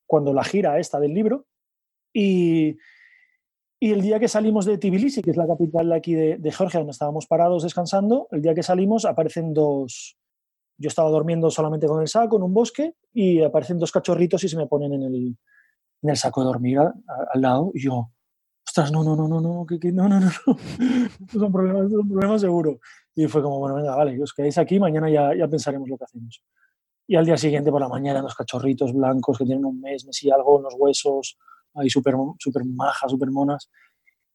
cuando 0.05 0.33
la 0.33 0.43
gira 0.43 0.77
esta 0.77 0.99
del 0.99 1.13
libro. 1.13 1.45
Y, 2.13 2.77
y 3.83 3.91
el 3.91 4.01
día 4.01 4.17
que 4.17 4.29
salimos 4.29 4.63
de 4.63 4.77
Tbilisi, 4.77 5.21
que 5.21 5.31
es 5.31 5.35
la 5.35 5.45
capital 5.45 5.89
de 5.89 5.95
aquí 5.97 6.13
de, 6.13 6.51
Georgia, 6.53 6.79
donde 6.79 6.91
estábamos 6.91 7.27
parados 7.27 7.63
descansando, 7.63 8.29
el 8.31 8.41
día 8.41 8.55
que 8.55 8.63
salimos 8.63 9.03
aparecen 9.03 9.53
dos... 9.53 10.17
Yo 10.77 10.87
estaba 10.87 11.09
durmiendo 11.09 11.51
solamente 11.51 11.85
con 11.85 11.99
el 11.99 12.07
saco 12.07 12.37
en 12.37 12.43
un 12.43 12.53
bosque 12.53 12.95
y 13.11 13.41
aparecen 13.41 13.77
dos 13.77 13.91
cachorritos 13.91 14.41
y 14.45 14.47
se 14.47 14.55
me 14.55 14.67
ponen 14.67 14.93
en 14.93 15.03
el, 15.03 15.37
en 16.01 16.09
el 16.09 16.15
saco 16.15 16.39
de 16.39 16.45
dormir 16.45 16.79
al, 16.79 17.41
lado. 17.41 17.71
Y 17.73 17.81
yo, 17.81 18.09
ostras, 18.65 18.89
no, 18.89 19.03
no, 19.03 19.17
no, 19.17 19.27
no, 19.27 19.41
no, 19.41 19.65
que, 19.65 19.91
no, 19.91 20.07
no, 20.07 20.17
no, 20.17 20.27
no. 20.27 20.57
Estos 21.19 21.41
son 21.41 21.51
problemas, 21.51 21.91
son 21.91 22.07
problemas 22.07 22.39
seguro. 22.39 22.79
Y 23.13 23.27
fue 23.27 23.43
como, 23.43 23.59
bueno, 23.59 23.75
venga, 23.75 23.97
vale, 23.97 24.17
os 24.23 24.33
quedáis 24.33 24.57
aquí, 24.57 24.79
mañana 24.79 25.09
ya, 25.09 25.35
ya 25.35 25.49
pensaremos 25.49 25.89
lo 25.89 25.97
que 25.97 26.05
hacemos. 26.05 26.41
Y 27.05 27.17
al 27.17 27.25
día 27.25 27.35
siguiente 27.35 27.69
por 27.69 27.81
la 27.81 27.89
mañana, 27.89 28.21
los 28.21 28.33
cachorritos 28.33 28.93
blancos 28.93 29.37
que 29.37 29.43
tienen 29.43 29.65
un 29.65 29.81
mes, 29.81 30.05
mes 30.05 30.23
y 30.23 30.31
algo 30.31 30.55
en 30.55 30.63
los 30.63 30.75
huesos, 30.77 31.37
ahí 31.75 31.89
súper 31.89 32.15
super 32.39 32.63
majas, 32.65 33.11
súper 33.11 33.31
monas. 33.31 33.69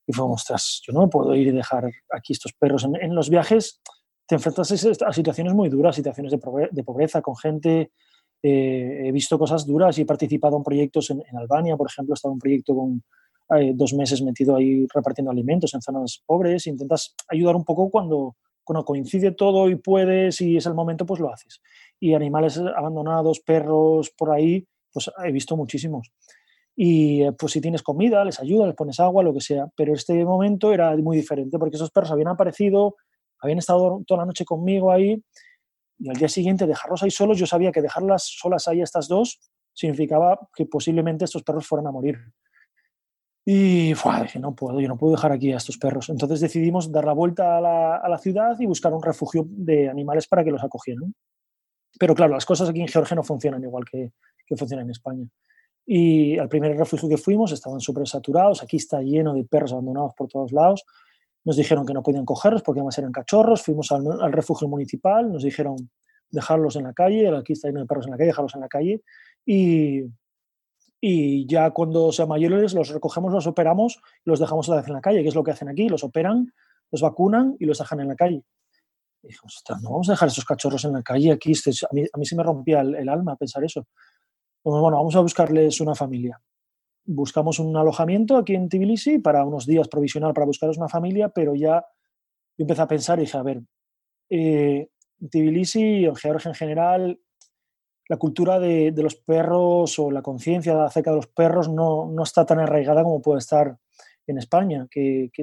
Y 0.07 0.13
fue, 0.13 0.25
ostras, 0.25 0.81
yo 0.87 0.93
no 0.93 1.09
puedo 1.11 1.35
ir 1.35 1.49
y 1.49 1.53
dejar 1.53 1.91
aquí 2.11 2.33
estos 2.33 2.53
perros. 2.55 2.85
En, 2.85 3.15
los 3.15 3.29
viajes 3.29 3.81
te 4.27 4.37
enfrentas 4.37 4.73
a 5.03 5.13
situaciones 5.13 5.53
muy 5.53 5.69
duras, 5.69 5.97
situaciones 5.97 6.33
de, 6.33 6.83
pobreza, 6.83 7.21
con 7.21 7.37
gente. 7.37 7.93
Eh, 8.43 9.03
he 9.07 9.13
visto 9.13 9.39
cosas 9.39 9.67
duras 9.67 9.99
y 9.99 10.03
he 10.03 10.07
participado 10.07 10.57
en 10.57 10.63
proyectos 10.63 11.11
en, 11.11 11.23
Albania, 11.37 11.77
por 11.77 11.89
ejemplo, 11.91 12.13
he 12.13 12.17
estado 12.17 12.33
en 12.33 12.37
un 12.37 12.39
proyecto 12.39 12.75
con 12.75 13.03
eh, 13.59 13.73
dos 13.75 13.93
meses 13.95 14.23
metido 14.23 14.57
ahí 14.57 14.87
repartiendo 14.95 15.31
alimentos 15.31 15.75
en 15.75 15.83
zonas 15.83 16.23
pobres. 16.25 16.67
Intentas 16.67 17.15
ayudar 17.29 17.57
un 17.57 17.65
poco 17.65 17.91
cuando, 17.91 18.37
cuando 18.65 18.87
coincide 18.87 19.33
todo 19.33 19.69
y 19.69 19.77
puedes 19.77 20.41
y 20.41 20.57
es 20.57 20.65
el 20.65 20.75
momento, 20.75 21.05
pues 21.05 21.21
lo 21.21 21.31
haces. 21.31 21.61
Y 22.01 22.15
animales 22.15 22.59
abandonados, 22.59 23.41
perros 23.41 24.11
por 24.17 24.31
ahí, 24.31 24.67
pues 24.91 25.11
he 25.23 25.33
visto 25.33 25.55
muchísimos 25.55 26.11
y 26.81 27.25
eh, 27.25 27.33
pues 27.33 27.55
si 27.55 27.61
tienes 27.61 27.83
comida, 27.83 28.25
les 28.25 28.39
ayuda, 28.39 28.65
les 28.65 28.77
pones 28.77 29.01
agua, 29.01 29.25
lo 29.25 29.35
que 29.35 29.41
sea. 29.41 29.67
Pero 29.75 29.93
este 29.93 30.25
momento 30.25 30.73
era 30.73 30.97
muy 30.97 31.17
diferente 31.17 31.59
porque 31.59 31.75
esos 31.75 31.91
perros 31.91 32.13
habían 32.13 32.29
aparecido, 32.29 32.95
habían 33.41 33.59
estado 33.59 34.05
toda 34.07 34.21
la 34.21 34.27
noche 34.27 34.45
conmigo 34.45 34.93
ahí 34.93 35.21
y 35.99 36.09
al 36.09 36.15
día 36.15 36.29
siguiente 36.29 36.69
dejarlos 36.69 37.03
ahí 37.03 37.11
solos, 37.11 37.37
yo 37.37 37.47
sabía 37.47 37.73
que 37.73 37.83
dejarlas 37.83 38.33
solas 38.39 38.69
ahí 38.69 38.81
estas 38.81 39.09
dos 39.09 39.41
significaba 39.73 40.39
que 40.55 40.67
posiblemente 40.67 41.25
estos 41.25 41.43
perros 41.43 41.67
fueran 41.67 41.89
a 41.89 41.91
morir. 41.91 42.17
Y 43.45 43.89
dije, 43.89 44.39
no 44.39 44.55
puedo, 44.55 44.81
yo 44.81 44.87
no 44.87 44.97
puedo 44.97 45.17
dejar 45.17 45.33
aquí 45.33 45.53
a 45.53 45.57
estos 45.57 45.79
perros. 45.79 46.09
Entonces 46.11 46.39
decidimos 46.39 46.93
dar 46.93 47.07
la 47.07 47.13
vuelta 47.13 47.59
a 47.59 47.61
la, 47.61 47.97
a 47.97 48.09
la 48.09 48.19
ciudad 48.19 48.57
y 48.61 48.67
buscar 48.67 48.95
un 48.95 49.03
refugio 49.03 49.45
de 49.49 49.89
animales 49.89 50.29
para 50.29 50.45
que 50.45 50.53
los 50.53 50.63
acogieran. 50.63 51.13
Pero 51.99 52.15
claro, 52.15 52.35
las 52.35 52.47
cosas 52.47 52.69
aquí 52.69 52.81
en 52.81 52.89
Georgia 52.89 53.17
no 53.17 53.25
funcionan 53.25 53.65
igual 53.65 53.85
que, 53.91 54.13
que 54.47 54.57
funcionan 54.57 54.87
en 54.87 54.93
España. 54.93 55.27
Y 55.91 56.39
al 56.39 56.51
primer 56.51 56.77
refugio 56.77 57.09
que 57.09 57.17
fuimos 57.17 57.51
estaban 57.51 57.81
súper 57.81 58.07
saturados, 58.07 58.63
aquí 58.63 58.77
está 58.77 59.01
lleno 59.01 59.33
de 59.33 59.45
perros 59.45 59.73
abandonados 59.73 60.13
por 60.15 60.29
todos 60.29 60.53
lados. 60.53 60.85
Nos 61.47 61.57
dijeron 61.57 61.87
que 61.87 61.95
no 61.95 62.03
podían 62.03 62.27
cogerlos 62.27 62.61
porque 62.61 62.81
además 62.81 62.99
eran 62.99 63.11
cachorros. 63.11 63.63
Fuimos 63.63 63.91
al, 63.91 64.31
refugio 64.31 64.69
municipal, 64.69 65.33
nos 65.33 65.45
dijeron 65.45 65.77
dejarlos 66.29 66.77
en 66.77 66.83
la 66.83 66.93
calle, 66.93 67.35
aquí 67.35 67.55
está 67.55 67.69
lleno 67.69 67.81
de 67.81 67.87
perros 67.87 68.05
en 68.05 68.11
la 68.11 68.19
calle, 68.19 68.27
dejarlos 68.27 68.55
en 68.55 68.61
la 68.61 68.69
calle. 68.69 69.03
Y, 69.47 70.03
y 71.01 71.47
ya 71.47 71.71
cuando 71.71 72.13
sean 72.13 72.29
mayores 72.29 72.75
los 72.75 72.91
recogemos, 72.91 73.33
los 73.33 73.47
operamos 73.47 73.99
y 74.27 74.29
los 74.29 74.41
dejamos 74.41 74.69
otra 74.69 74.83
vez 74.83 74.89
en 74.89 74.95
la 74.95 75.01
calle, 75.01 75.23
que 75.23 75.29
es 75.31 75.35
lo 75.35 75.43
que 75.43 75.53
hacen 75.53 75.71
aquí, 75.71 75.89
los 75.89 76.05
operan, 76.05 76.53
los 76.91 77.01
vacunan 77.01 77.57
y 77.59 77.65
los 77.65 77.79
dejan 77.79 78.01
en 78.01 78.09
la 78.09 78.15
calle. 78.15 78.45
Y 79.23 79.29
dijimos, 79.29 79.63
no 79.83 79.91
vamos 79.91 80.11
a 80.11 80.13
dejar 80.13 80.29
esos 80.29 80.45
cachorros 80.45 80.85
en 80.85 80.93
la 80.93 81.03
calle 81.03 81.33
aquí, 81.33 81.53
este, 81.53 81.71
a 81.71 81.95
mí, 81.95 82.05
a 82.13 82.19
mí 82.19 82.27
se 82.27 82.37
me 82.37 82.43
rompía 82.43 82.83
el, 82.83 82.95
el 82.95 83.09
alma 83.09 83.37
pensar 83.37 83.65
eso. 83.65 83.87
Pues 84.63 84.81
bueno, 84.81 84.97
vamos 84.97 85.15
a 85.17 85.21
buscarles 85.21 85.81
una 85.81 85.95
familia. 85.95 86.41
Buscamos 87.05 87.59
un 87.59 87.77
alojamiento 87.77 88.37
aquí 88.37 88.55
en 88.55 88.69
Tbilisi 88.69 89.19
para 89.19 89.45
unos 89.45 89.67
días 89.67 89.89
provisional 89.89 90.35
para 90.35 90.47
buscarles 90.47 90.77
una 90.77 90.89
familia, 90.89 91.29
pero 91.31 91.55
ya 91.55 91.85
yo 92.57 92.65
empecé 92.65 92.83
a 92.83 92.89
pensar 92.89 93.19
y 93.19 93.23
dije, 93.23 93.39
a 93.39 93.43
ver, 93.43 93.63
eh, 94.31 94.91
Tbilisi, 95.31 96.05
en 96.05 96.17
Georgia 96.17 96.49
en 96.49 96.55
general, 96.55 97.21
la 98.09 98.17
cultura 98.17 98.59
de, 98.59 98.93
los 98.97 99.17
perros 99.17 99.99
o 99.99 100.11
la 100.11 100.23
conciencia 100.23 100.85
acerca 100.85 101.11
de 101.11 101.17
los 101.17 101.29
perros 101.29 101.69
no, 101.69 102.11
está 102.23 102.45
tan 102.45 102.59
arraigada 102.59 103.03
como 103.03 103.23
puede 103.23 103.39
estar 103.39 103.79
en 104.27 104.39
España, 104.39 104.87
que, 104.91 105.31
que, 105.33 105.43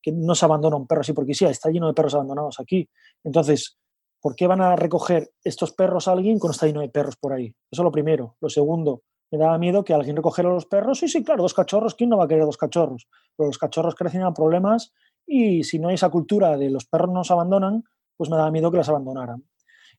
que 0.00 0.12
no 0.12 0.34
se 0.34 0.44
abandona 0.44 0.76
un 0.76 0.86
perro 0.86 1.00
así 1.00 1.12
porque 1.12 1.34
sí, 1.34 1.44
está 1.44 1.70
lleno 1.70 1.88
de 1.88 1.94
perros 1.94 2.14
abandonados 2.14 2.60
aquí. 2.60 2.88
Entonces, 3.24 3.78
¿por 4.20 4.34
qué 4.34 4.46
van 4.46 4.60
a 4.60 4.76
recoger 4.76 5.30
estos 5.44 5.72
perros 5.72 6.08
a 6.08 6.12
alguien 6.12 6.38
cuando 6.38 6.52
está 6.52 6.66
lleno 6.66 6.80
de 6.80 6.88
perros 6.88 7.16
por 7.16 7.32
ahí? 7.32 7.46
Eso 7.70 7.82
es 7.82 7.84
lo 7.84 7.92
primero. 7.92 8.36
Lo 8.40 8.48
segundo, 8.48 9.02
me 9.30 9.38
daba 9.38 9.58
miedo 9.58 9.84
que 9.84 9.94
alguien 9.94 10.16
recogiera 10.16 10.50
los 10.50 10.66
perros. 10.66 10.98
Sí, 10.98 11.08
sí, 11.08 11.22
claro, 11.22 11.42
dos 11.42 11.54
cachorros, 11.54 11.94
¿quién 11.94 12.10
no 12.10 12.16
va 12.16 12.24
a 12.24 12.28
querer 12.28 12.44
dos 12.44 12.56
cachorros? 12.56 13.08
Pero 13.36 13.48
los 13.48 13.58
cachorros 13.58 13.94
crecen 13.94 14.22
a 14.22 14.32
problemas 14.32 14.92
y 15.26 15.64
si 15.64 15.78
no 15.78 15.88
hay 15.88 15.94
esa 15.94 16.08
cultura 16.08 16.56
de 16.56 16.70
los 16.70 16.86
perros 16.86 17.10
no 17.10 17.24
se 17.24 17.32
abandonan, 17.32 17.84
pues 18.16 18.30
me 18.30 18.36
daba 18.36 18.50
miedo 18.50 18.70
que 18.70 18.78
las 18.78 18.88
abandonaran. 18.88 19.44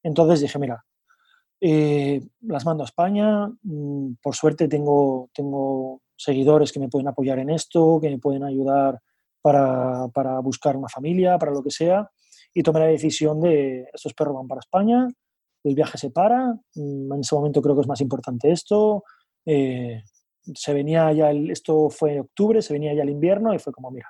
Entonces 0.02 0.42
dije, 0.42 0.58
mira, 0.58 0.84
eh, 1.62 2.22
las 2.42 2.66
mando 2.66 2.84
a 2.84 2.86
España, 2.86 3.48
mm, 3.62 4.14
por 4.22 4.36
suerte 4.36 4.68
tengo, 4.68 5.30
tengo 5.34 6.02
seguidores 6.16 6.72
que 6.72 6.80
me 6.80 6.90
pueden 6.90 7.08
apoyar 7.08 7.40
en 7.40 7.50
esto, 7.50 8.00
que 8.02 8.10
me 8.10 8.18
pueden 8.18 8.44
ayudar 8.44 9.00
para, 9.42 10.08
para 10.10 10.40
buscar 10.40 10.76
una 10.76 10.90
familia, 10.90 11.38
para 11.38 11.52
lo 11.52 11.64
que 11.64 11.72
sea, 11.72 12.10
y 12.54 12.64
tomé 12.64 12.80
la 12.80 12.88
decisión 12.88 13.40
de 13.40 13.88
estos 13.94 14.14
perros 14.14 14.36
van 14.36 14.48
para 14.48 14.60
España, 14.60 15.08
el 15.64 15.76
viaje 15.76 15.98
se 15.98 16.10
para, 16.10 16.54
mm, 16.76 17.14
en 17.14 17.20
ese 17.20 17.36
momento 17.36 17.62
creo 17.62 17.76
que 17.76 17.82
es 17.82 17.88
más 17.88 18.02
importante 18.02 18.52
esto, 18.52 19.04
eh, 19.46 20.04
se 20.56 20.74
venía 20.74 21.12
ya, 21.12 21.32
esto 21.32 21.90
fue 21.90 22.14
en 22.14 22.20
octubre, 22.22 22.62
se 22.62 22.74
venía 22.74 22.94
ya 22.94 23.04
el 23.04 23.10
invierno 23.10 23.54
y 23.54 23.60
fue 23.60 23.74
como, 23.74 23.92
mira, 23.92 24.10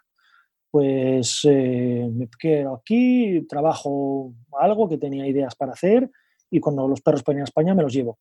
pues 0.72 1.42
eh, 1.45 2.09
me 2.14 2.27
quedo 2.40 2.76
aquí, 2.76 3.45
trabajo 3.48 4.34
algo 4.59 4.88
que 4.88 4.98
tenía 4.98 5.27
ideas 5.27 5.56
para 5.56 5.74
hacer 5.74 6.09
y 6.51 6.59
cuando 6.59 6.88
los 6.88 7.01
perros 7.01 7.24
pueden 7.24 7.42
a 7.42 7.45
España 7.45 7.74
me 7.74 7.84
los 7.84 7.93
llevo. 7.93 8.19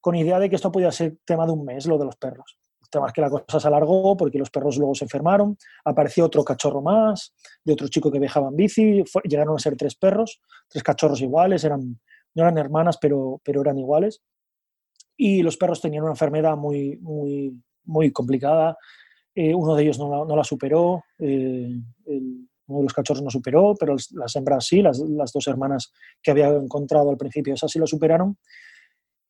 Con 0.00 0.14
idea 0.14 0.38
de 0.38 0.48
que 0.48 0.56
esto 0.56 0.72
podía 0.72 0.92
ser 0.92 1.18
tema 1.24 1.46
de 1.46 1.52
un 1.52 1.64
mes, 1.64 1.86
lo 1.86 1.98
de 1.98 2.04
los 2.04 2.16
perros. 2.16 2.58
Es 3.06 3.12
que 3.12 3.20
la 3.20 3.30
cosa 3.30 3.60
se 3.60 3.68
alargó 3.68 4.16
porque 4.16 4.38
los 4.38 4.50
perros 4.50 4.76
luego 4.76 4.94
se 4.94 5.04
enfermaron, 5.04 5.56
apareció 5.84 6.24
otro 6.24 6.44
cachorro 6.44 6.82
más, 6.82 7.34
de 7.64 7.72
otro 7.72 7.88
chico 7.88 8.10
que 8.10 8.18
viajaba 8.18 8.48
en 8.48 8.56
bici, 8.56 9.04
llegaron 9.24 9.56
a 9.56 9.58
ser 9.58 9.76
tres 9.76 9.94
perros, 9.94 10.40
tres 10.68 10.82
cachorros 10.82 11.20
iguales, 11.20 11.64
eran, 11.64 12.00
no 12.34 12.42
eran 12.42 12.58
hermanas, 12.58 12.98
pero, 13.00 13.40
pero 13.44 13.60
eran 13.60 13.78
iguales. 13.78 14.22
Y 15.16 15.42
los 15.42 15.56
perros 15.56 15.80
tenían 15.80 16.02
una 16.02 16.12
enfermedad 16.12 16.56
muy, 16.56 16.96
muy, 16.98 17.54
muy 17.84 18.10
complicada, 18.10 18.76
eh, 19.34 19.54
uno 19.54 19.74
de 19.76 19.84
ellos 19.84 19.98
no 19.98 20.36
la, 20.36 20.44
superó, 20.44 21.04
eh, 21.18 21.68
uno 22.06 22.78
de 22.78 22.82
los 22.82 22.92
cachorros 22.92 23.22
no 23.22 23.30
superó, 23.30 23.74
pero 23.78 23.96
las 24.12 24.36
hembras 24.36 24.66
sí, 24.66 24.82
las, 24.82 24.98
dos 25.32 25.46
hermanas 25.46 25.92
que 26.22 26.30
había 26.30 26.48
encontrado 26.48 27.10
al 27.10 27.16
principio, 27.16 27.54
esas 27.54 27.70
sí 27.70 27.78
lo 27.78 27.86
superaron. 27.86 28.36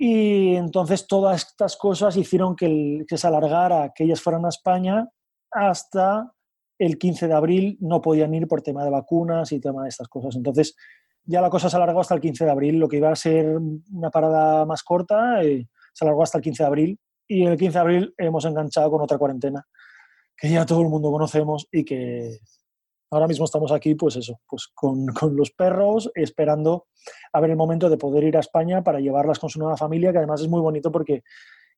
Y 0.02 0.56
entonces 0.56 1.06
todas 1.06 1.46
estas 1.46 1.76
cosas 1.76 2.16
hicieron 2.16 2.56
que, 2.56 3.04
se 3.06 3.26
alargara, 3.26 3.92
que 3.94 4.04
ellas 4.04 4.22
fueran 4.22 4.46
a 4.46 4.48
España 4.48 5.06
hasta 5.50 6.32
el 6.78 6.96
15 6.96 7.28
de 7.28 7.34
abril. 7.34 7.76
No 7.82 8.00
podían 8.00 8.32
ir 8.32 8.48
por 8.48 8.62
tema 8.62 8.82
de 8.82 8.88
vacunas 8.88 9.52
y 9.52 9.60
tema 9.60 9.82
de 9.82 9.90
estas 9.90 10.08
cosas. 10.08 10.36
Entonces 10.36 10.74
ya 11.22 11.42
la 11.42 11.50
cosa 11.50 11.68
se 11.68 11.76
alargó 11.76 12.00
hasta 12.00 12.14
el 12.14 12.22
15 12.22 12.46
de 12.46 12.50
abril. 12.50 12.78
Lo 12.78 12.88
que 12.88 12.96
iba 12.96 13.10
a 13.10 13.14
ser 13.14 13.58
una 13.92 14.08
parada 14.08 14.64
más 14.64 14.82
corta 14.82 15.42
eh, 15.42 15.68
se 15.92 16.04
alargó 16.06 16.22
hasta 16.22 16.38
el 16.38 16.44
15 16.44 16.62
de 16.62 16.66
abril. 16.66 17.00
Y 17.28 17.44
el 17.44 17.58
15 17.58 17.72
de 17.74 17.78
abril 17.78 18.14
hemos 18.16 18.46
enganchado 18.46 18.90
con 18.90 19.02
otra 19.02 19.18
cuarentena 19.18 19.66
que 20.34 20.48
ya 20.48 20.64
todo 20.64 20.80
el 20.80 20.88
mundo 20.88 21.12
conocemos 21.12 21.68
y 21.70 21.84
que 21.84 22.38
ahora 23.10 23.26
mismo 23.26 23.44
estamos 23.44 23.72
aquí, 23.72 23.94
pues 23.94 24.16
eso, 24.16 24.40
pues 24.48 24.68
con, 24.74 25.06
con, 25.14 25.36
los 25.36 25.50
perros, 25.50 26.10
esperando 26.14 26.86
a 27.32 27.40
ver 27.40 27.50
el 27.50 27.56
momento 27.56 27.88
de 27.88 27.96
poder 27.96 28.24
ir 28.24 28.36
a 28.36 28.40
España 28.40 28.82
para 28.82 29.00
llevarlas 29.00 29.38
con 29.38 29.50
su 29.50 29.58
nueva 29.58 29.76
familia, 29.76 30.12
que 30.12 30.18
además 30.18 30.40
es 30.40 30.48
muy 30.48 30.60
bonito 30.60 30.90
porque 30.90 31.22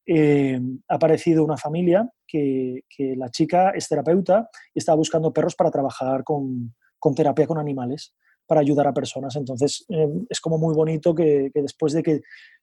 eh, 0.07 0.61
ha 0.89 0.94
aparecido 0.94 1.44
una 1.44 1.57
familia 1.57 2.11
que, 2.27 2.81
que, 2.89 3.15
la 3.17 3.31
chica 3.31 3.70
es 3.70 3.89
terapeuta 3.89 4.49
y 4.75 4.81
está 4.81 4.94
buscando 4.94 5.33
perros 5.33 5.55
para 5.55 5.70
trabajar 5.70 6.25
con, 6.25 6.75
con 6.99 7.15
terapia 7.15 7.47
con 7.47 7.59
animales, 7.59 8.15
para 8.47 8.61
ayudar 8.61 8.89
a 8.89 8.93
personas. 8.93 9.36
Entonces, 9.36 9.85
eh, 9.89 10.09
es 10.28 10.41
como 10.41 10.59
muy 10.59 10.75
bonito 10.75 11.15
que, 11.15 11.51
que 11.55 11.62
después 11.62 11.93
de 11.93 12.02
que 12.02 12.20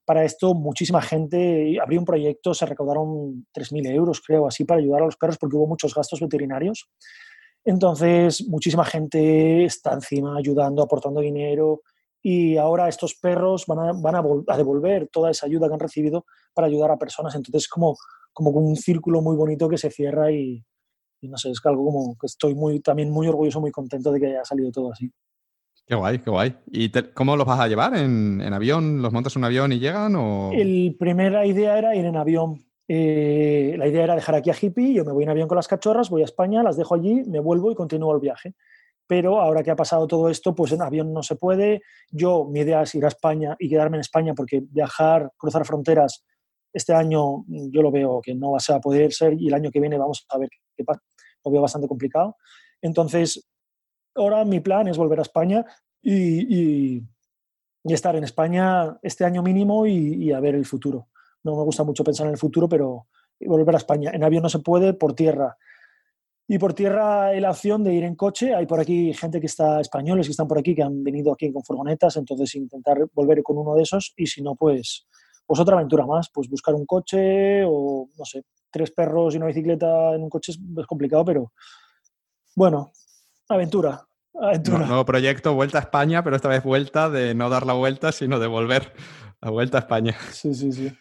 para 0.10 0.26
esto 0.26 0.56
muchísima 0.56 1.02
gente, 1.02 1.78
abrió 1.80 2.00
un 2.00 2.06
proyecto, 2.06 2.54
se 2.54 2.66
recaudaron 2.66 3.46
3.000 3.54 3.92
euros, 3.92 4.22
creo, 4.22 4.48
así, 4.48 4.66
para 4.66 4.82
ayudar 4.82 5.04
a 5.04 5.06
los 5.06 5.18
perros 5.18 5.38
porque 5.38 5.56
hubo 5.56 5.68
muchos 5.68 5.94
gastos 5.94 6.20
veterinarios. 6.20 6.90
Entonces, 7.64 8.48
muchísima 8.48 8.86
gente 8.86 9.66
está 9.66 9.94
encima 9.94 10.38
ayudando, 10.38 10.82
aportando 10.82 11.22
dinero 11.22 11.82
y 12.22 12.58
ahora 12.58 12.90
estos 12.90 13.16
perros 13.16 13.66
van 13.68 13.80
a, 13.80 13.92
van 13.94 14.16
a, 14.16 14.58
devolver 14.58 15.08
toda 15.08 15.32
esa 15.32 15.46
ayuda 15.46 15.68
que 15.68 15.74
han 15.74 15.80
recibido 15.80 16.26
para 16.54 16.68
ayudar 16.68 16.92
a 16.92 16.98
personas. 16.98 17.36
Entonces, 17.36 17.68
como, 17.68 17.96
como 18.34 18.52
un 18.52 18.76
círculo 18.76 19.22
muy 19.22 19.36
bonito 19.36 19.70
que 19.70 19.78
se 19.78 19.90
cierra 19.90 20.32
y, 20.32 20.64
no 21.22 21.38
sé, 21.38 21.52
es 21.52 21.60
algo 21.66 21.86
como 21.86 22.18
que 22.20 22.28
estoy 22.28 22.56
muy, 22.56 22.80
también 22.82 23.10
muy 23.10 23.28
orgulloso, 23.28 23.62
muy 23.62 23.72
contento 23.72 24.12
de 24.12 24.20
que 24.20 24.28
haya 24.28 24.46
salido 24.46 24.72
todo 24.72 24.92
así. 24.92 25.12
Qué 25.86 25.96
guay, 25.96 26.20
qué 26.20 26.30
guay. 26.30 26.56
¿Y 26.68 26.92
cómo 27.14 27.36
los 27.36 27.48
vas 27.48 27.60
a 27.60 27.68
llevar? 27.68 27.96
¿En, 27.96 28.42
avión? 28.54 29.02
¿Los 29.02 29.12
montas 29.12 29.36
en 29.36 29.42
un 29.42 29.46
avión 29.46 29.72
y 29.72 29.80
llegan? 29.80 30.16
O... 30.16 30.52
El 30.54 30.96
primera 31.00 31.46
idea 31.46 31.78
era 31.78 31.96
ir 31.96 32.06
en 32.06 32.16
avión. 32.16 32.64
Eh, 32.92 33.76
la 33.78 33.88
idea 33.88 34.04
era 34.04 34.16
dejar 34.16 34.34
aquí 34.34 34.50
a 34.50 34.56
Hippie, 34.60 34.96
yo 34.96 35.06
me 35.06 35.12
voy 35.12 35.24
en 35.24 35.30
avión 35.30 35.48
con 35.48 35.56
las 35.56 35.68
cachorras, 35.68 36.10
voy 36.10 36.24
a 36.24 36.26
España, 36.26 36.64
las 36.64 36.76
dejo 36.76 36.96
allí, 36.96 37.24
me 37.28 37.40
vuelvo 37.40 37.72
y 37.72 37.76
continúo 37.76 38.16
el 38.16 38.20
viaje. 38.20 38.56
Pero 39.06 39.40
ahora 39.40 39.62
que 39.62 39.70
ha 39.70 39.76
pasado 39.76 40.08
todo 40.08 40.28
esto, 40.28 40.56
pues 40.56 40.72
en 40.72 40.82
avión 40.82 41.14
no 41.14 41.22
se 41.22 41.36
puede. 41.36 41.82
Yo, 42.10 42.46
mi 42.46 42.62
idea 42.62 42.82
es 42.82 42.96
ir 42.96 43.06
a 43.06 43.10
España 43.10 43.56
y 43.60 43.70
quedarme 43.70 43.98
en 43.98 44.02
España 44.02 44.34
porque 44.34 44.64
viajar, 44.68 45.32
cruzar 45.38 45.66
fronteras, 45.66 46.26
este 46.74 46.94
año 46.94 47.46
yo 47.48 47.82
lo 47.82 47.92
veo 47.92 48.22
que 48.22 48.36
no 48.36 48.52
va 48.52 48.60
a 48.68 48.80
poder 48.80 49.12
ser 49.14 49.34
y 49.40 49.48
el 49.48 49.54
año 49.54 49.72
que 49.72 49.80
viene 49.80 49.98
vamos 49.98 50.26
a 50.30 50.38
ver 50.38 50.50
qué 50.76 50.84
pasa. 50.84 51.02
Lo 51.46 51.52
veo 51.52 51.62
bastante 51.62 51.88
complicado. 51.88 52.38
Entonces, 52.82 53.48
ahora 54.16 54.46
mi 54.46 54.60
plan 54.60 54.88
es 54.88 54.98
volver 54.98 55.20
a 55.20 55.24
España 55.24 55.66
y, 56.02 57.04
estar 57.84 58.16
en 58.16 58.24
España 58.24 59.00
este 59.02 59.26
año 59.26 59.42
mínimo 59.42 59.88
y, 59.88 60.32
a 60.32 60.40
ver 60.40 60.54
el 60.54 60.66
futuro. 60.66 61.09
No 61.44 61.56
me 61.56 61.64
gusta 61.64 61.84
mucho 61.84 62.04
pensar 62.04 62.28
en 62.28 62.34
el 62.34 62.38
futuro, 62.38 62.68
pero 62.68 63.08
volver 63.40 63.76
a 63.76 63.78
España. 63.78 64.12
En 64.14 64.24
avión 64.24 64.44
no 64.44 64.50
se 64.50 64.60
puede, 64.60 64.94
por 64.94 65.14
tierra. 65.14 65.58
Y 66.48 66.58
por 66.58 66.74
tierra 66.74 67.28
hay 67.28 67.40
la 67.40 67.52
opción 67.52 67.84
de 67.84 67.94
ir 67.94 68.04
en 68.04 68.16
coche. 68.16 68.56
Hay 68.56 68.66
por 68.66 68.80
aquí 68.80 69.14
gente 69.14 69.40
que 69.40 69.46
está, 69.46 69.80
españoles 69.80 70.26
que 70.26 70.32
están 70.32 70.48
por 70.48 70.58
aquí, 70.58 70.74
que 70.74 70.82
han 70.82 71.04
venido 71.04 71.32
aquí 71.32 71.52
con 71.54 71.64
furgonetas, 71.64 72.18
entonces 72.18 72.56
intentar 72.56 73.06
volver 73.14 73.44
con 73.44 73.58
uno 73.58 73.76
de 73.76 73.84
esos 73.84 74.14
y 74.18 74.26
si 74.26 74.42
no, 74.42 74.56
pues, 74.56 75.08
pues 75.46 75.60
otra 75.60 75.76
aventura 75.76 76.08
más, 76.08 76.30
pues 76.34 76.50
buscar 76.50 76.74
un 76.74 76.88
coche 76.88 77.64
o, 77.66 78.10
no 78.18 78.26
sé, 78.26 78.44
tres 78.72 78.92
perros 78.92 79.34
y 79.34 79.38
una 79.38 79.46
bicicleta 79.46 80.16
en 80.16 80.24
un 80.24 80.30
coche 80.30 80.52
es 80.52 80.88
complicado, 80.88 81.24
pero 81.24 81.54
bueno, 82.56 82.92
aventura. 83.48 84.06
nuevo 84.88 85.06
proyecto, 85.06 85.54
vuelta 85.54 85.78
a 85.78 85.82
España, 85.82 86.24
pero 86.24 86.36
esta 86.36 86.50
vez 86.50 86.64
vuelta 86.64 87.10
de 87.10 87.36
no 87.36 87.50
dar 87.50 87.66
la 87.66 87.74
vuelta, 87.74 88.12
sino 88.12 88.40
de 88.40 88.48
volver 88.48 88.94
la 89.42 89.52
vuelta 89.52 89.78
a 89.78 89.82
España. 89.82 90.16
Sí, 90.32 90.54
sí, 90.54 90.72
sí. 90.72 90.92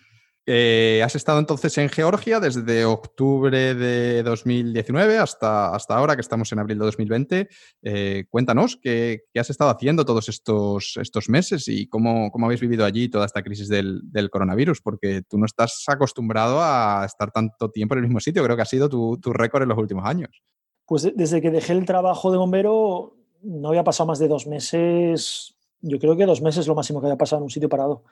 Eh, 0.50 1.02
has 1.04 1.14
estado 1.14 1.40
entonces 1.40 1.76
en 1.76 1.90
Georgia 1.90 2.40
desde 2.40 2.86
octubre 2.86 3.74
de 3.74 4.22
2019 4.22 5.18
hasta, 5.18 5.74
hasta 5.74 5.94
ahora, 5.94 6.14
que 6.14 6.22
estamos 6.22 6.50
en 6.50 6.58
abril 6.58 6.78
de 6.78 6.86
2020. 6.86 7.48
Eh, 7.82 8.24
cuéntanos 8.30 8.78
¿qué, 8.80 9.24
has 9.38 9.50
estado 9.50 9.68
haciendo 9.68 10.06
todos 10.06 10.30
estos, 10.30 10.96
estos 10.96 11.28
meses 11.28 11.68
y 11.68 11.86
cómo, 11.86 12.30
cómo 12.30 12.46
habéis 12.46 12.62
vivido 12.62 12.86
allí 12.86 13.10
toda 13.10 13.26
esta 13.26 13.42
crisis 13.42 13.68
del, 13.68 14.00
coronavirus, 14.30 14.80
porque 14.80 15.20
tú 15.28 15.36
no 15.36 15.44
estás 15.44 15.84
acostumbrado 15.86 16.62
a 16.62 17.02
estar 17.04 17.30
tanto 17.30 17.70
tiempo 17.70 17.94
en 17.94 17.98
el 17.98 18.04
mismo 18.06 18.20
sitio. 18.20 18.42
Creo 18.42 18.56
que 18.56 18.62
ha 18.62 18.64
sido 18.64 18.88
tu, 18.88 19.18
tu 19.20 19.34
récord 19.34 19.64
en 19.64 19.68
los 19.68 19.78
últimos 19.78 20.06
años. 20.06 20.42
Pues 20.86 21.12
desde 21.14 21.42
que 21.42 21.50
dejé 21.50 21.74
el 21.74 21.84
trabajo 21.84 22.32
de 22.32 22.38
bombero 22.38 23.18
no 23.42 23.68
había 23.68 23.84
pasado 23.84 24.06
más 24.06 24.18
de 24.18 24.28
dos 24.28 24.46
meses, 24.46 25.58
yo 25.82 25.98
creo 25.98 26.16
que 26.16 26.24
dos 26.24 26.40
meses 26.40 26.66
lo 26.66 26.74
máximo 26.74 27.00
que 27.00 27.06
había 27.08 27.18
pasado 27.18 27.40
en 27.40 27.44
un 27.44 27.50
sitio 27.50 27.68
parado. 27.68 28.04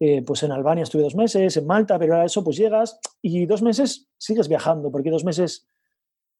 Eh, 0.00 0.22
pues 0.22 0.42
en 0.44 0.52
Albania 0.52 0.84
estuve 0.84 1.02
dos 1.02 1.16
meses, 1.16 1.56
en 1.56 1.66
Malta, 1.66 1.98
pero 1.98 2.14
era 2.14 2.24
eso, 2.24 2.44
pues 2.44 2.56
llegas 2.56 3.00
y 3.20 3.46
dos 3.46 3.62
meses 3.62 4.08
sigues 4.16 4.48
viajando, 4.48 4.92
porque 4.92 5.10
dos 5.10 5.24
meses 5.24 5.66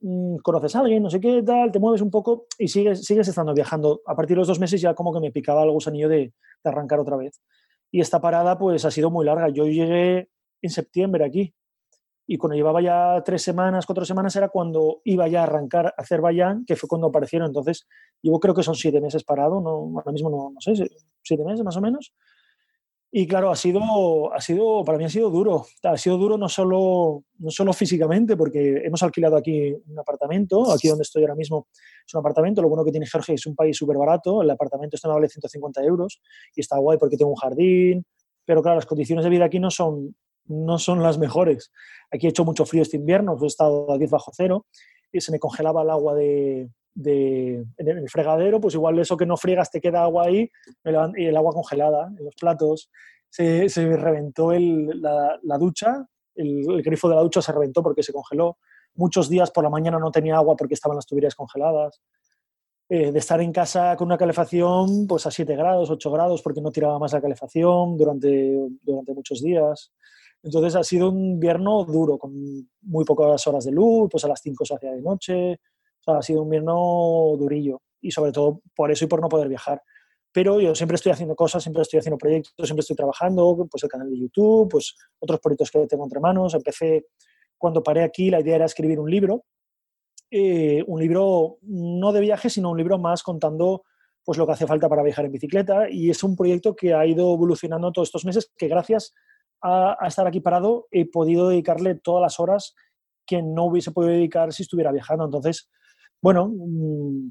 mm, 0.01 0.37
conoces 0.37 0.77
a 0.77 0.81
alguien, 0.81 1.03
no 1.03 1.11
sé 1.11 1.19
qué, 1.21 1.43
tal, 1.43 1.73
te 1.73 1.81
mueves 1.81 2.01
un 2.01 2.11
poco 2.11 2.47
y 2.57 2.69
sigues, 2.69 3.05
sigues 3.05 3.27
estando 3.27 3.53
viajando. 3.55 4.01
A 4.07 4.15
partir 4.15 4.37
de 4.37 4.41
los 4.41 4.49
dos 4.49 4.61
meses 4.61 4.81
ya 4.81 4.95
como 4.95 5.13
que 5.13 5.21
me 5.21 5.33
picaba 5.33 5.65
el 5.65 5.71
gusanillo 5.71 6.09
de, 6.09 6.19
de 6.19 6.71
arrancar 6.71 7.01
otra 7.01 7.17
vez. 7.17 7.41
Y 7.91 8.01
esta 8.01 8.21
parada 8.21 8.59
pues 8.59 8.85
ha 8.85 8.91
sido 8.91 9.11
muy 9.11 9.25
larga. 9.27 9.49
Yo 9.49 9.65
llegué 9.67 10.29
en 10.63 10.71
septiembre 10.71 11.25
aquí 11.25 11.55
y 12.31 12.37
cuando 12.37 12.57
llevaba 12.57 12.83
ya 12.83 13.23
tres 13.25 13.41
semanas, 13.41 13.87
cuatro 13.87 14.05
semanas, 14.05 14.37
era 14.37 14.51
cuando 14.51 15.01
iba 15.05 15.27
ya 15.29 15.41
a 15.41 15.43
arrancar 15.45 15.87
a 15.87 15.95
Azerbaiyán, 15.97 16.67
que 16.67 16.77
fue 16.77 16.87
cuando 16.87 17.07
aparecieron. 17.07 17.49
Entonces, 17.49 17.89
llevo 18.21 18.39
creo 18.39 18.55
que 18.55 18.63
son 18.63 18.75
siete 18.75 19.01
meses 19.01 19.25
parado, 19.25 19.63
no, 19.63 19.99
ahora 19.99 20.13
mismo 20.13 20.29
no, 20.29 20.51
no 20.51 20.61
sé, 20.61 20.91
siete 21.23 21.43
meses 21.43 21.65
más 21.65 21.79
o 21.79 21.81
menos. 21.81 22.15
Y 23.11 23.27
claro, 23.27 23.51
ha 23.51 23.57
sido, 23.57 24.33
ha 24.35 24.41
sido, 24.41 24.85
para 24.85 24.99
mí 24.99 25.05
ha 25.05 25.09
sido 25.09 25.31
duro. 25.31 25.65
Ha 25.83 25.97
sido 25.97 26.19
duro 26.19 26.37
no 26.37 26.49
solo, 26.49 27.25
no 27.39 27.51
solo 27.51 27.73
físicamente, 27.73 28.37
porque 28.37 28.83
hemos 28.85 29.03
alquilado 29.03 29.37
aquí 29.37 29.73
un 29.73 29.99
apartamento, 29.99 30.71
aquí 30.71 30.89
donde 30.89 31.03
estoy 31.03 31.23
ahora 31.23 31.35
mismo 31.35 31.69
es 32.07 32.13
un 32.13 32.21
apartamento. 32.21 32.61
Lo 32.61 32.69
bueno 32.69 32.85
que 32.85 32.91
tiene 32.91 33.07
Georgia 33.07 33.35
es 33.35 33.47
un 33.47 33.55
país 33.55 33.77
súper 33.77 33.97
barato. 33.97 34.43
El 34.43 34.51
apartamento 34.51 34.97
este 34.97 35.09
me 35.09 35.15
vale 35.15 35.29
150 35.29 35.83
euros 35.85 36.21
y 36.55 36.61
está 36.61 36.77
guay 36.79 36.99
porque 36.99 37.17
tengo 37.17 37.31
un 37.31 37.37
jardín, 37.37 38.05
pero 38.45 38.63
claro, 38.63 38.77
las 38.77 38.87
condiciones 38.87 39.25
de 39.25 39.31
vida 39.31 39.47
aquí 39.47 39.59
no 39.59 39.71
son, 39.71 40.15
no 40.45 40.79
son 40.79 41.03
las 41.03 41.19
mejores. 41.19 41.73
Aquí 42.11 42.27
he 42.27 42.31
hecho 42.31 42.45
mucho 42.45 42.67
frío 42.67 42.83
este 42.83 42.99
invierno, 42.99 43.39
he 43.41 43.47
estado 43.47 43.91
a 43.91 43.97
10 43.97 44.11
bajo 44.11 44.33
cero 44.35 44.67
y 45.11 45.23
se 45.23 45.33
me 45.33 45.39
congelaba 45.39 45.83
el 45.83 45.89
agua 45.89 46.15
de, 46.15 46.69
de, 46.99 47.65
en 47.77 47.89
el 47.89 48.11
fregadero, 48.11 48.61
pues 48.61 48.75
igual 48.75 48.99
eso 48.99 49.17
que 49.17 49.27
no 49.27 49.37
friegas 49.37 49.71
te 49.71 49.81
queda 49.81 50.03
agua 50.03 50.25
ahí 50.25 50.51
y 51.17 51.25
el 51.25 51.37
agua 51.37 51.53
congelada 51.53 52.09
en 52.19 52.25
los 52.25 52.35
platos. 52.35 52.91
Se, 53.31 53.69
se 53.69 53.97
reventó 53.97 54.53
el, 54.53 55.01
la, 55.01 55.39
la, 55.43 55.59
ducha, 55.59 56.07
el, 56.35 56.69
el, 56.71 56.83
grifo 56.83 57.09
de 57.09 57.15
la 57.15 57.21
ducha 57.21 57.41
se 57.41 57.53
reventó 57.53 57.83
porque 57.83 58.03
se 58.03 58.13
congeló. 58.13 58.59
Muchos 58.95 59.29
días 59.29 59.51
por 59.51 59.63
la 59.63 59.71
mañana 59.71 59.99
no 59.99 60.11
tenía 60.11 60.37
agua 60.37 60.57
porque 60.57 60.75
estaban 60.75 60.97
las 60.97 61.07
tuberías 61.07 61.35
congeladas. 61.35 62.01
Eh, 62.91 63.13
de 63.13 63.19
estar 63.19 63.39
en 63.43 63.53
casa 63.53 63.95
con 63.97 64.07
una 64.07 64.17
calefacción 64.17 65.07
pues 65.07 65.27
a 65.27 65.31
7 65.31 65.55
grados, 65.55 65.91
8 65.91 66.11
grados, 66.11 66.41
porque 66.41 66.63
no 66.63 66.73
tiraba 66.73 66.99
más 66.99 67.13
la 67.13 67.21
calefacción 67.21 67.97
durante, 67.97 68.57
durante 68.83 69.15
muchos 69.15 69.43
días. 69.43 69.93
Entonces 70.43 70.75
ha 70.75 70.83
sido 70.83 71.11
un 71.11 71.23
invierno 71.23 71.85
duro, 71.85 72.19
con 72.19 72.33
muy 72.83 73.05
pocas 73.05 73.47
horas 73.47 73.67
de 73.67 73.73
luz, 73.73 74.09
pues 74.11 74.25
a 74.25 74.29
las 74.29 74.41
5 74.41 74.65
se 74.65 74.75
hacía 74.75 74.93
de 74.93 75.03
noche. 75.03 75.61
Sea, 76.13 76.19
ha 76.19 76.23
sido 76.23 76.41
un 76.41 76.47
invierno 76.47 77.35
durillo 77.39 77.81
y 78.01 78.11
sobre 78.11 78.33
todo 78.33 78.61
por 78.75 78.91
eso 78.91 79.05
y 79.05 79.09
por 79.09 79.21
no 79.21 79.29
poder 79.29 79.49
viajar. 79.49 79.83
Pero 80.33 80.61
yo 80.61 80.75
siempre 80.75 80.97
estoy 80.97 81.13
haciendo 81.13 81.35
cosas, 81.35 81.63
siempre 81.63 81.83
estoy 81.83 81.99
haciendo 81.99 82.19
proyectos, 82.19 82.55
siempre 82.67 82.81
estoy 82.81 82.97
trabajando, 82.97 83.67
pues 83.71 83.83
el 83.83 83.89
canal 83.89 84.11
de 84.11 84.19
YouTube, 84.19 84.69
pues 84.71 84.95
otros 85.19 85.41
proyectos 85.41 85.71
que 85.71 85.87
tengo 85.87 86.05
entre 86.05 86.21
manos. 86.21 86.55
Empecé, 86.55 87.07
cuando 87.57 87.83
paré 87.83 88.03
aquí, 88.03 88.31
la 88.31 88.41
idea 88.41 88.57
era 88.57 88.65
escribir 88.67 89.01
un 89.01 89.11
libro 89.11 89.45
eh, 90.31 90.85
un 90.87 91.01
libro 91.01 91.59
no 91.63 92.13
de 92.13 92.21
viaje, 92.21 92.51
sino 92.51 92.71
un 92.71 92.77
libro 92.77 92.99
más 92.99 93.23
contando 93.23 93.85
pues 94.23 94.37
lo 94.37 94.45
que 94.45 94.53
hace 94.53 94.67
falta 94.67 94.87
para 94.87 95.03
viajar 95.03 95.25
en 95.25 95.33
bicicleta 95.33 95.89
y 95.89 96.11
es 96.11 96.23
un 96.23 96.37
proyecto 96.37 96.77
que 96.77 96.93
ha 96.93 97.07
ido 97.07 97.33
evolucionando 97.33 97.91
todos 97.93 98.09
estos 98.09 98.27
meses 98.27 98.53
que 98.59 98.69
gracias 98.69 99.15
a, 99.63 99.97
estar 100.07 100.27
aquí 100.27 100.41
parado 100.41 100.87
he 100.91 101.09
podido 101.09 101.49
dedicarle 101.49 101.95
todas 101.95 102.21
las 102.21 102.39
horas 102.39 102.75
que 103.27 103.43
no 103.43 103.65
hubiese 103.65 103.91
podido 103.91 104.13
dedicar 104.13 104.53
si 104.53 104.65
estuviera 104.65 104.93
viajando. 104.93 105.25
Entonces, 105.25 105.71
bueno, 106.21 106.49
mm, 106.49 107.31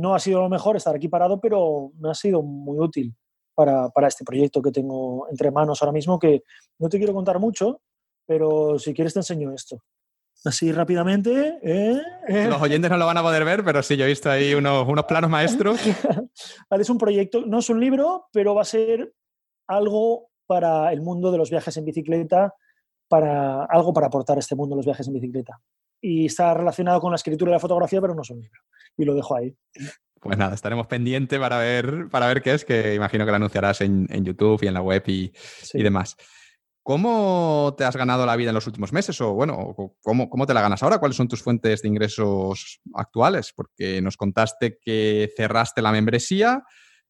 no 0.00 0.14
ha 0.14 0.18
sido 0.18 0.40
lo 0.40 0.48
mejor 0.48 0.76
estar 0.76 0.94
aquí 0.94 1.08
parado, 1.08 1.40
pero 1.40 1.92
me 1.98 2.10
ha 2.10 2.14
sido 2.14 2.42
muy 2.42 2.78
útil 2.78 3.14
para, 3.54 3.88
para 3.90 4.08
este 4.08 4.24
proyecto 4.24 4.62
que 4.62 4.70
tengo 4.70 5.26
entre 5.30 5.50
manos 5.50 5.82
ahora 5.82 5.92
mismo, 5.92 6.18
que 6.18 6.42
no 6.78 6.88
te 6.88 6.98
quiero 6.98 7.14
contar 7.14 7.38
mucho, 7.38 7.80
pero 8.26 8.78
si 8.78 8.94
quieres 8.94 9.14
te 9.14 9.20
enseño 9.20 9.52
esto 9.52 9.82
así 10.44 10.72
rápidamente. 10.72 11.58
¿eh? 11.62 12.00
¿Eh? 12.28 12.46
Los 12.48 12.60
oyentes 12.62 12.90
no 12.90 12.96
lo 12.96 13.06
van 13.06 13.18
a 13.18 13.22
poder 13.22 13.44
ver, 13.44 13.64
pero 13.64 13.82
sí, 13.82 13.96
yo 13.96 14.04
he 14.04 14.08
visto 14.08 14.30
ahí 14.30 14.54
unos, 14.54 14.86
unos 14.88 15.04
planos 15.04 15.30
maestros. 15.30 15.80
es 16.70 16.90
un 16.90 16.98
proyecto, 16.98 17.44
no 17.46 17.58
es 17.58 17.70
un 17.70 17.80
libro, 17.80 18.28
pero 18.32 18.54
va 18.54 18.62
a 18.62 18.66
ser 18.66 19.12
algo 19.66 20.30
para 20.46 20.92
el 20.92 21.02
mundo 21.02 21.30
de 21.30 21.38
los 21.38 21.50
viajes 21.50 21.76
en 21.76 21.84
bicicleta, 21.84 22.54
para 23.08 23.64
algo 23.64 23.92
para 23.92 24.06
aportar 24.06 24.36
a 24.36 24.40
este 24.40 24.54
mundo 24.54 24.74
de 24.74 24.78
los 24.78 24.86
viajes 24.86 25.06
en 25.06 25.14
bicicleta. 25.14 25.60
Y 26.00 26.26
está 26.26 26.54
relacionado 26.54 27.00
con 27.00 27.10
la 27.10 27.16
escritura 27.16 27.50
y 27.50 27.54
la 27.54 27.60
fotografía, 27.60 28.00
pero 28.00 28.14
no 28.14 28.22
es 28.22 28.30
un 28.30 28.40
libro. 28.40 28.60
Y 28.96 29.04
lo 29.04 29.14
dejo 29.14 29.36
ahí. 29.36 29.54
Pues 30.20 30.36
nada, 30.36 30.54
estaremos 30.54 30.86
pendientes 30.86 31.38
para 31.38 31.58
ver, 31.58 32.08
para 32.10 32.26
ver 32.26 32.42
qué 32.42 32.54
es, 32.54 32.64
que 32.64 32.94
imagino 32.94 33.24
que 33.24 33.30
lo 33.30 33.36
anunciarás 33.36 33.80
en, 33.80 34.06
en 34.10 34.24
YouTube 34.24 34.62
y 34.62 34.66
en 34.66 34.74
la 34.74 34.82
web 34.82 35.02
y, 35.06 35.32
y 35.74 35.82
demás. 35.82 36.16
¿Cómo 36.88 37.74
te 37.76 37.84
has 37.84 37.96
ganado 37.96 38.24
la 38.24 38.34
vida 38.34 38.48
en 38.48 38.54
los 38.54 38.66
últimos 38.66 38.94
meses? 38.94 39.20
O 39.20 39.34
bueno, 39.34 39.76
¿cómo, 40.00 40.30
¿cómo, 40.30 40.46
te 40.46 40.54
la 40.54 40.62
ganas 40.62 40.82
ahora? 40.82 40.98
¿Cuáles 40.98 41.18
son 41.18 41.28
tus 41.28 41.42
fuentes 41.42 41.82
de 41.82 41.88
ingresos 41.88 42.80
actuales? 42.94 43.52
Porque 43.54 44.00
nos 44.00 44.16
contaste 44.16 44.78
que 44.80 45.30
cerraste 45.36 45.82
la 45.82 45.92
membresía, 45.92 46.64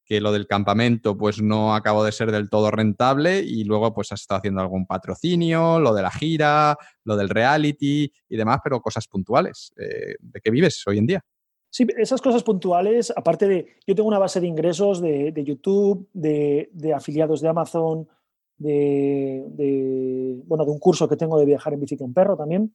que 0.08 0.22
lo 0.22 0.32
del 0.32 0.46
campamento 0.46 1.18
pues 1.18 1.42
no 1.42 1.74
acabó 1.74 2.02
de 2.02 2.12
ser 2.12 2.32
del 2.32 2.48
todo 2.48 2.70
rentable 2.70 3.40
y 3.40 3.64
luego 3.64 3.92
pues 3.92 4.10
has 4.10 4.22
estado 4.22 4.38
haciendo 4.38 4.62
algún 4.62 4.86
patrocinio, 4.86 5.78
lo 5.78 5.92
de 5.92 6.00
la 6.00 6.10
gira, 6.10 6.78
lo 7.04 7.14
del 7.14 7.28
reality 7.28 8.10
y 8.26 8.36
demás, 8.36 8.60
pero 8.64 8.80
cosas 8.80 9.06
puntuales. 9.06 9.70
Eh, 9.76 10.14
¿De 10.18 10.40
qué 10.40 10.50
vives 10.50 10.82
hoy 10.86 10.96
en 10.96 11.06
día? 11.06 11.24
Sí, 11.68 11.86
esas 11.98 12.22
cosas 12.22 12.42
puntuales, 12.42 13.12
aparte 13.14 13.46
de, 13.46 13.76
yo 13.86 13.94
tengo 13.94 14.08
una 14.08 14.18
base 14.18 14.40
de 14.40 14.46
ingresos 14.46 15.02
de, 15.02 15.30
de 15.30 15.44
YouTube, 15.44 16.08
de, 16.14 16.70
de 16.72 16.94
afiliados 16.94 17.42
de 17.42 17.48
Amazon, 17.48 18.08
de, 18.56 20.42
bueno, 20.46 20.64
de 20.64 20.70
un 20.70 20.78
curso 20.78 21.06
que 21.06 21.16
tengo 21.16 21.38
de 21.38 21.44
viajar 21.44 21.74
en 21.74 21.80
bici 21.80 21.98
con 21.98 22.14
perro 22.14 22.34
también. 22.34 22.74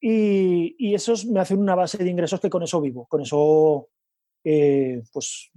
Y, 0.00 0.74
y 0.78 0.94
esos 0.94 1.26
me 1.26 1.38
hacen 1.38 1.60
una 1.60 1.76
base 1.76 2.02
de 2.02 2.10
ingresos 2.10 2.40
que 2.40 2.50
con 2.50 2.64
eso 2.64 2.80
vivo. 2.80 3.06
Con 3.06 3.20
eso, 3.20 3.88
eh, 4.42 5.00
pues 5.12 5.52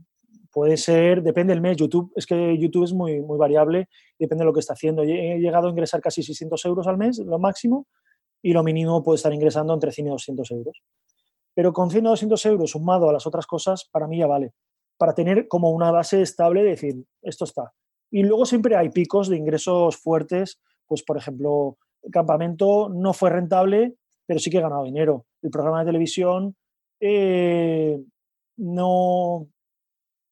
puede 0.60 0.76
ser, 0.76 1.24
depende 1.24 1.54
del 1.54 1.62
mes. 1.62 1.78
YouTube, 1.78 2.12
es 2.18 2.26
que 2.26 2.58
YouTube 2.58 2.84
es 2.84 2.92
muy, 2.92 3.22
muy 3.22 3.38
variable, 3.38 3.88
depende 4.20 4.42
de 4.42 4.46
lo 4.46 4.52
que 4.52 4.60
está 4.60 4.74
haciendo. 4.74 5.04
He 5.04 5.40
llegado 5.40 5.68
a 5.68 5.70
ingresar 5.70 6.02
casi 6.02 6.22
600 6.22 6.66
euros 6.66 6.86
al 6.86 6.98
mes, 6.98 7.18
lo 7.20 7.40
máximo, 7.40 7.88
y 8.42 8.52
lo 8.52 8.62
mínimo 8.62 9.02
puede 9.02 9.16
estar 9.16 9.34
ingresando 9.34 9.74
entre 9.74 9.94
100 9.94 10.08
y 10.08 10.10
200 10.10 10.52
euros. 10.52 10.82
Pero 11.56 11.72
con 11.72 11.90
100 11.90 12.08
o 12.08 12.10
200 12.10 12.46
euros 12.48 12.72
sumado 12.72 13.10
a 13.10 13.14
las 13.14 13.26
otras 13.26 13.48
cosas, 13.48 13.88
para 13.90 14.06
mí 14.06 14.18
ya 14.18 14.28
vale. 14.28 14.52
Para 14.98 15.14
tener 15.14 15.48
como 15.48 15.72
una 15.72 15.92
base 15.92 16.22
estable 16.22 16.62
de 16.62 16.72
decir, 16.72 17.06
esto 17.22 17.46
está. 17.46 17.72
Y 18.12 18.24
luego 18.24 18.46
siempre 18.46 18.76
hay 18.76 18.90
picos 18.90 19.30
de 19.30 19.38
ingresos 19.38 19.96
fuertes, 19.96 20.60
pues 20.86 21.04
por 21.04 21.16
ejemplo, 21.16 21.78
el 22.04 22.12
campamento 22.12 22.90
no 22.90 23.14
fue 23.14 23.30
rentable, 23.30 23.96
pero 24.26 24.42
sí 24.42 24.50
que 24.50 24.58
he 24.58 24.62
ganado 24.62 24.84
dinero. 24.84 25.26
El 25.42 25.52
programa 25.52 25.80
de 25.80 25.86
televisión 25.86 26.58
eh, 27.00 27.98
no, 28.58 29.48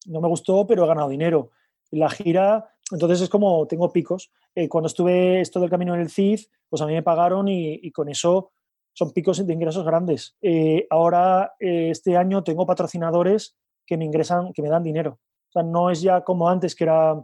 no 0.08 0.22
me 0.22 0.28
gustó, 0.28 0.66
pero 0.66 0.84
he 0.84 0.88
ganado 0.88 1.10
dinero. 1.10 1.52
La 1.92 2.10
gira, 2.10 2.70
entonces 2.92 3.22
es 3.22 3.30
como 3.30 3.68
tengo 3.68 3.92
picos. 3.92 4.32
Eh, 4.56 4.68
cuando 4.68 4.88
estuve 4.88 5.42
esto 5.42 5.60
del 5.60 5.70
camino 5.70 5.94
en 5.94 6.02
el 6.02 6.10
CID, 6.10 6.40
pues 6.70 6.82
a 6.82 6.86
mí 6.86 6.94
me 6.94 7.04
pagaron 7.04 7.48
y, 7.48 7.92
con 7.92 8.10
eso 8.10 8.52
son 8.94 9.12
picos 9.12 9.46
de 9.46 9.54
ingresos 9.54 9.86
grandes. 9.86 10.36
Eh, 10.42 10.88
ahora, 10.90 11.54
este 11.60 12.18
año 12.18 12.44
tengo 12.44 12.66
patrocinadores 12.66 13.56
que 13.86 13.96
me 13.96 14.06
ingresan, 14.06 14.52
que 14.54 14.64
me 14.64 14.70
dan 14.70 14.84
dinero. 14.84 15.20
O 15.50 15.52
sea, 15.52 15.64
no 15.64 15.92
es 15.92 16.02
ya 16.02 16.24
como 16.24 16.50
antes 16.50 16.76
que 16.76 16.84
era 16.84 17.16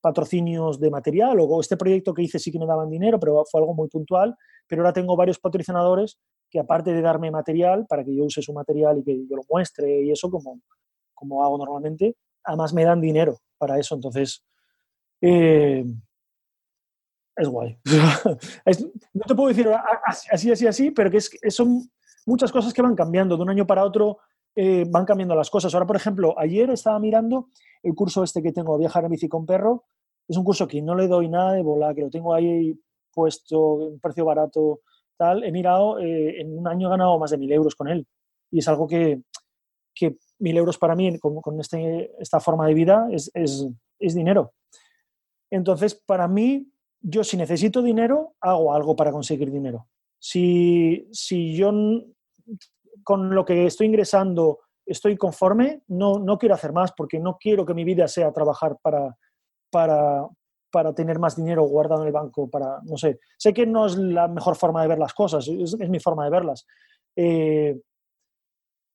patrocinios 0.00 0.80
de 0.80 0.90
material 0.90 1.38
o 1.40 1.60
este 1.60 1.76
proyecto 1.76 2.14
que 2.14 2.22
hice 2.22 2.38
sí 2.38 2.50
que 2.50 2.58
me 2.58 2.66
daban 2.66 2.90
dinero, 2.90 3.20
pero 3.20 3.44
fue 3.50 3.60
algo 3.60 3.74
muy 3.74 3.88
puntual, 3.88 4.34
pero 4.66 4.82
ahora 4.82 4.92
tengo 4.92 5.16
varios 5.16 5.38
patrocinadores 5.38 6.18
que 6.50 6.58
aparte 6.58 6.92
de 6.92 7.00
darme 7.00 7.30
material 7.30 7.86
para 7.86 8.04
que 8.04 8.14
yo 8.14 8.24
use 8.24 8.42
su 8.42 8.52
material 8.52 8.98
y 8.98 9.04
que 9.04 9.26
yo 9.28 9.36
lo 9.36 9.42
muestre 9.48 10.02
y 10.02 10.10
eso 10.10 10.30
como, 10.30 10.60
como 11.20 11.44
hago 11.44 11.58
normalmente, 11.58 12.16
además 12.42 12.72
me 12.72 12.84
dan 12.84 13.00
dinero 13.00 13.38
para 13.58 13.78
eso, 13.78 13.94
entonces 13.94 14.42
eh, 15.20 15.84
es 17.36 17.48
guay. 17.48 17.78
no 19.12 19.24
te 19.26 19.34
puedo 19.34 19.48
decir 19.48 19.68
así, 20.06 20.50
así, 20.50 20.66
así, 20.66 20.90
pero 20.90 21.10
que 21.10 21.18
es, 21.18 21.30
son 21.50 21.88
muchas 22.26 22.50
cosas 22.50 22.72
que 22.72 22.82
van 22.82 22.96
cambiando 22.96 23.36
de 23.36 23.42
un 23.42 23.50
año 23.50 23.66
para 23.66 23.84
otro 23.84 24.18
eh, 24.56 24.84
van 24.88 25.04
cambiando 25.04 25.34
las 25.34 25.50
cosas. 25.50 25.72
Ahora, 25.74 25.86
por 25.86 25.96
ejemplo, 25.96 26.34
ayer 26.38 26.70
estaba 26.70 26.98
mirando 26.98 27.48
el 27.82 27.94
curso 27.94 28.24
este 28.24 28.42
que 28.42 28.52
tengo, 28.52 28.76
Viajar 28.78 29.04
en 29.04 29.10
bici 29.10 29.28
con 29.28 29.46
perro. 29.46 29.84
Es 30.26 30.36
un 30.36 30.44
curso 30.44 30.66
que 30.66 30.82
no 30.82 30.94
le 30.94 31.08
doy 31.08 31.28
nada 31.28 31.52
de 31.52 31.62
bola, 31.62 31.94
que 31.94 32.02
lo 32.02 32.10
tengo 32.10 32.34
ahí 32.34 32.78
puesto, 33.12 33.58
un 33.74 34.00
precio 34.00 34.24
barato, 34.24 34.80
tal. 35.16 35.44
He 35.44 35.52
mirado, 35.52 35.98
eh, 35.98 36.40
en 36.40 36.56
un 36.56 36.66
año 36.66 36.88
he 36.88 36.90
ganado 36.90 37.18
más 37.18 37.30
de 37.30 37.38
mil 37.38 37.52
euros 37.52 37.74
con 37.74 37.88
él. 37.88 38.06
Y 38.50 38.58
es 38.58 38.68
algo 38.68 38.86
que, 38.86 39.22
que 39.94 40.16
mil 40.40 40.56
euros 40.56 40.78
para 40.78 40.94
mí, 40.94 41.18
con, 41.18 41.40
con 41.40 41.60
este, 41.60 42.12
esta 42.18 42.40
forma 42.40 42.66
de 42.66 42.74
vida, 42.74 43.08
es, 43.10 43.30
es, 43.34 43.68
es 43.98 44.14
dinero. 44.14 44.52
Entonces, 45.50 45.94
para 45.94 46.28
mí, 46.28 46.70
yo 47.00 47.24
si 47.24 47.36
necesito 47.36 47.82
dinero, 47.82 48.34
hago 48.40 48.74
algo 48.74 48.96
para 48.96 49.12
conseguir 49.12 49.50
dinero. 49.50 49.88
Si, 50.18 51.08
si 51.12 51.54
yo 51.54 51.72
con 53.02 53.34
lo 53.34 53.44
que 53.44 53.66
estoy 53.66 53.86
ingresando 53.86 54.60
estoy 54.86 55.16
conforme, 55.16 55.82
no, 55.88 56.18
no 56.18 56.36
quiero 56.36 56.54
hacer 56.54 56.72
más 56.72 56.92
porque 56.92 57.20
no 57.20 57.38
quiero 57.38 57.64
que 57.64 57.74
mi 57.74 57.84
vida 57.84 58.08
sea 58.08 58.32
trabajar 58.32 58.76
para, 58.82 59.16
para, 59.70 60.26
para 60.70 60.92
tener 60.94 61.18
más 61.18 61.36
dinero 61.36 61.62
guardado 61.62 62.02
en 62.02 62.08
el 62.08 62.12
banco, 62.12 62.50
para, 62.50 62.80
no 62.82 62.96
sé, 62.96 63.20
sé 63.38 63.52
que 63.52 63.66
no 63.66 63.86
es 63.86 63.96
la 63.96 64.26
mejor 64.26 64.56
forma 64.56 64.82
de 64.82 64.88
ver 64.88 64.98
las 64.98 65.14
cosas, 65.14 65.46
es, 65.46 65.76
mi 65.88 66.00
forma 66.00 66.24
de 66.24 66.30
verlas. 66.30 66.66
Eh, 67.16 67.80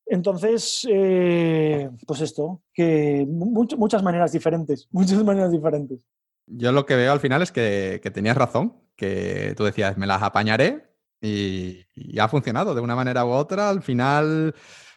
entonces, 0.06 0.86
eh, 0.88 1.90
pues 2.06 2.20
esto, 2.20 2.62
que 2.72 3.26
muchas 3.28 4.02
maneras 4.02 4.32
diferentes, 4.32 4.88
muchas 4.92 5.22
maneras 5.24 5.50
diferentes. 5.50 6.00
Yo 6.46 6.70
lo 6.70 6.86
que 6.86 6.94
veo 6.94 7.12
al 7.12 7.20
final 7.20 7.42
es 7.42 7.50
que, 7.50 8.00
tenías 8.14 8.36
razón, 8.36 8.74
que 8.96 9.54
tú 9.56 9.64
decías, 9.64 9.98
me 9.98 10.06
las 10.06 10.22
apañaré 10.22 10.84
y, 11.20 11.84
ha 12.20 12.28
funcionado 12.28 12.74
de 12.74 12.80
una 12.80 12.94
manera 12.94 13.24
u 13.24 13.30
otra. 13.30 13.68
Al 13.68 13.82
final, 13.82 14.54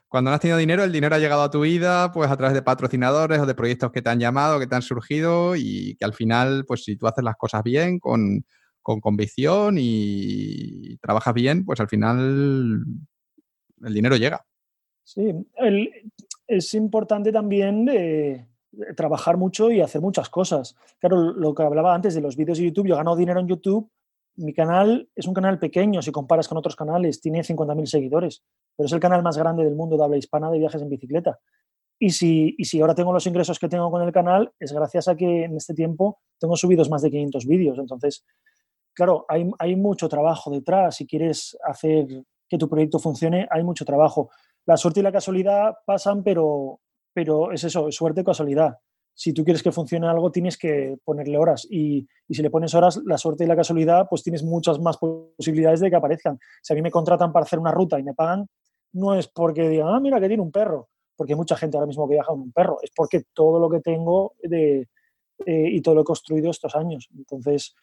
cuando 0.08 0.30
no 0.30 0.36
has 0.36 0.42
tenido 0.42 0.60
dinero, 0.60 0.84
el 0.84 0.92
dinero 0.92 1.16
ha 1.16 1.20
llegado 1.20 1.42
a 1.42 1.50
tu 1.50 1.62
vida 1.62 2.12
pues 2.12 2.30
a 2.30 2.38
través 2.38 2.54
de 2.54 2.62
patrocinadores 2.62 3.40
o 3.40 3.46
de 3.48 3.56
proyectos 3.56 3.92
que 3.92 4.04
te 4.04 4.12
han 4.12 4.20
llamado, 4.20 4.60
que 4.60 4.68
te 4.68 4.76
han 4.76 4.84
surgido 4.84 5.56
y 5.56 5.96
que 5.98 6.06
al 6.06 6.14
final, 6.14 6.66
pues 6.68 6.84
si 6.84 6.96
tú 6.98 7.08
haces 7.08 7.24
las 7.24 7.36
cosas 7.36 7.64
bien, 7.64 8.00
con, 8.00 8.46
con 8.84 9.02
convicción 9.02 9.78
y 9.80 10.98
trabajas 10.98 11.34
bien, 11.34 11.66
pues 11.66 11.80
al 11.80 11.90
final 11.90 12.84
el 13.82 13.94
dinero 13.94 14.16
llega. 14.16 14.46
Sí, 15.10 15.34
es 16.48 16.74
importante 16.76 17.32
también 17.32 17.90
eh, 17.92 18.48
trabajar 18.96 19.38
mucho 19.38 19.72
y 19.72 19.82
hacer 19.82 20.02
muchas 20.02 20.30
cosas. 20.30 20.76
Claro, 21.00 21.34
lo 21.34 21.56
que 21.56 21.64
hablaba 21.64 21.96
antes 21.96 22.14
de 22.14 22.22
los 22.22 22.36
vídeos 22.36 22.60
de 22.60 22.66
YouTube, 22.66 22.90
yo 22.90 22.96
gano 22.96 23.16
dinero 23.16 23.40
en 23.40 23.48
YouTube. 23.48 23.90
Mi 24.36 24.54
canal 24.54 25.10
es 25.16 25.26
un 25.26 25.34
canal 25.34 25.58
pequeño 25.58 26.04
si 26.04 26.12
comparas 26.12 26.48
con 26.48 26.60
otros 26.60 26.76
canales, 26.76 27.20
tiene 27.22 27.40
50.000 27.40 27.86
seguidores, 27.88 28.44
pero 28.78 28.86
es 28.86 28.94
el 28.94 29.00
canal 29.00 29.24
más 29.24 29.36
grande 29.36 29.64
del 29.64 29.74
mundo 29.74 29.98
de 29.98 30.04
habla 30.04 30.18
hispana 30.18 30.52
de 30.52 30.60
viajes 30.60 30.84
en 30.84 30.90
bicicleta. 30.90 31.40
Y 31.98 32.12
si, 32.12 32.54
y 32.56 32.66
si 32.66 32.80
ahora 32.80 32.94
tengo 32.94 33.12
los 33.12 33.26
ingresos 33.26 33.58
que 33.58 33.68
tengo 33.68 33.90
con 33.90 34.04
el 34.04 34.12
canal, 34.12 34.54
es 34.60 34.72
gracias 34.72 35.08
a 35.08 35.16
que 35.16 35.46
en 35.46 35.58
este 35.58 35.74
tiempo 35.74 36.20
tengo 36.38 36.56
subidos 36.56 36.88
más 36.88 37.02
de 37.02 37.10
500 37.10 37.48
vídeos. 37.48 37.80
Entonces, 37.80 38.24
claro, 38.94 39.26
hay 39.28 39.76
mucho 39.76 40.08
trabajo 40.08 40.52
detrás. 40.52 40.98
Si 40.98 41.08
quieres 41.08 41.58
hacer 41.64 42.06
que 42.50 42.58
tu 42.58 42.68
proyecto 42.68 43.00
funcione, 43.00 43.48
hay 43.50 43.64
mucho 43.64 43.86
trabajo. 43.86 44.30
La 44.66 44.78
suerte 44.78 45.00
y 45.00 45.04
la 45.04 45.12
casualidad 45.12 45.74
pasan, 45.86 46.24
pero, 46.24 46.80
pero 47.14 47.52
es 47.52 47.64
eso, 47.64 47.88
es 47.88 47.96
suerte 47.96 48.22
y 48.22 48.24
casualidad. 48.24 48.78
Si 49.14 49.34
tú 49.34 49.44
quieres 49.44 49.62
que 49.62 49.72
funcione 49.72 50.08
algo, 50.08 50.32
tienes 50.32 50.58
que 50.58 50.98
ponerle 51.04 51.38
horas. 51.38 51.68
Y, 51.70 52.08
y, 52.28 52.34
si 52.36 52.42
le 52.42 52.50
pones 52.50 52.74
horas, 52.74 53.02
la 53.06 53.18
suerte 53.18 53.44
y 53.44 53.48
la 53.48 53.56
casualidad, 53.56 54.08
pues 54.10 54.24
tienes 54.24 54.44
muchas 54.44 54.80
más 54.80 54.98
posibilidades 54.98 55.82
de 55.82 55.90
que 55.90 55.96
aparezcan. 55.96 56.40
Si 56.62 56.72
a 56.72 56.76
mí 56.76 56.82
me 56.82 56.92
contratan 56.92 57.34
para 57.34 57.44
hacer 57.44 57.60
una 57.60 57.72
ruta 57.72 58.00
y 58.00 58.04
me 58.04 58.14
pagan, 58.14 58.48
no 58.94 59.16
es 59.16 59.28
porque 59.28 59.68
digan, 59.68 59.90
ah, 59.90 60.00
mira 60.00 60.20
que 60.22 60.28
tiene 60.28 60.42
un 60.42 60.52
perro 60.52 60.90
porque 61.20 61.34
hay 61.34 61.38
mucha 61.38 61.58
gente 61.58 61.76
ahora 61.76 61.86
mismo 61.86 62.08
que 62.08 62.14
viaja 62.14 62.30
con 62.30 62.40
un 62.40 62.54
perro, 62.54 62.78
es 62.82 62.92
porque 62.96 63.24
todo 63.34 63.60
lo 63.60 63.70
que 63.70 63.82
tengo 63.82 64.36
de, 64.42 64.88
eh, 65.46 65.70
y 65.70 65.82
todo 65.82 65.96
lo 65.96 66.02
he 66.02 66.06
construido 66.06 66.50
estos 66.50 66.74
años. 66.78 67.10
Entonces, 67.14 67.76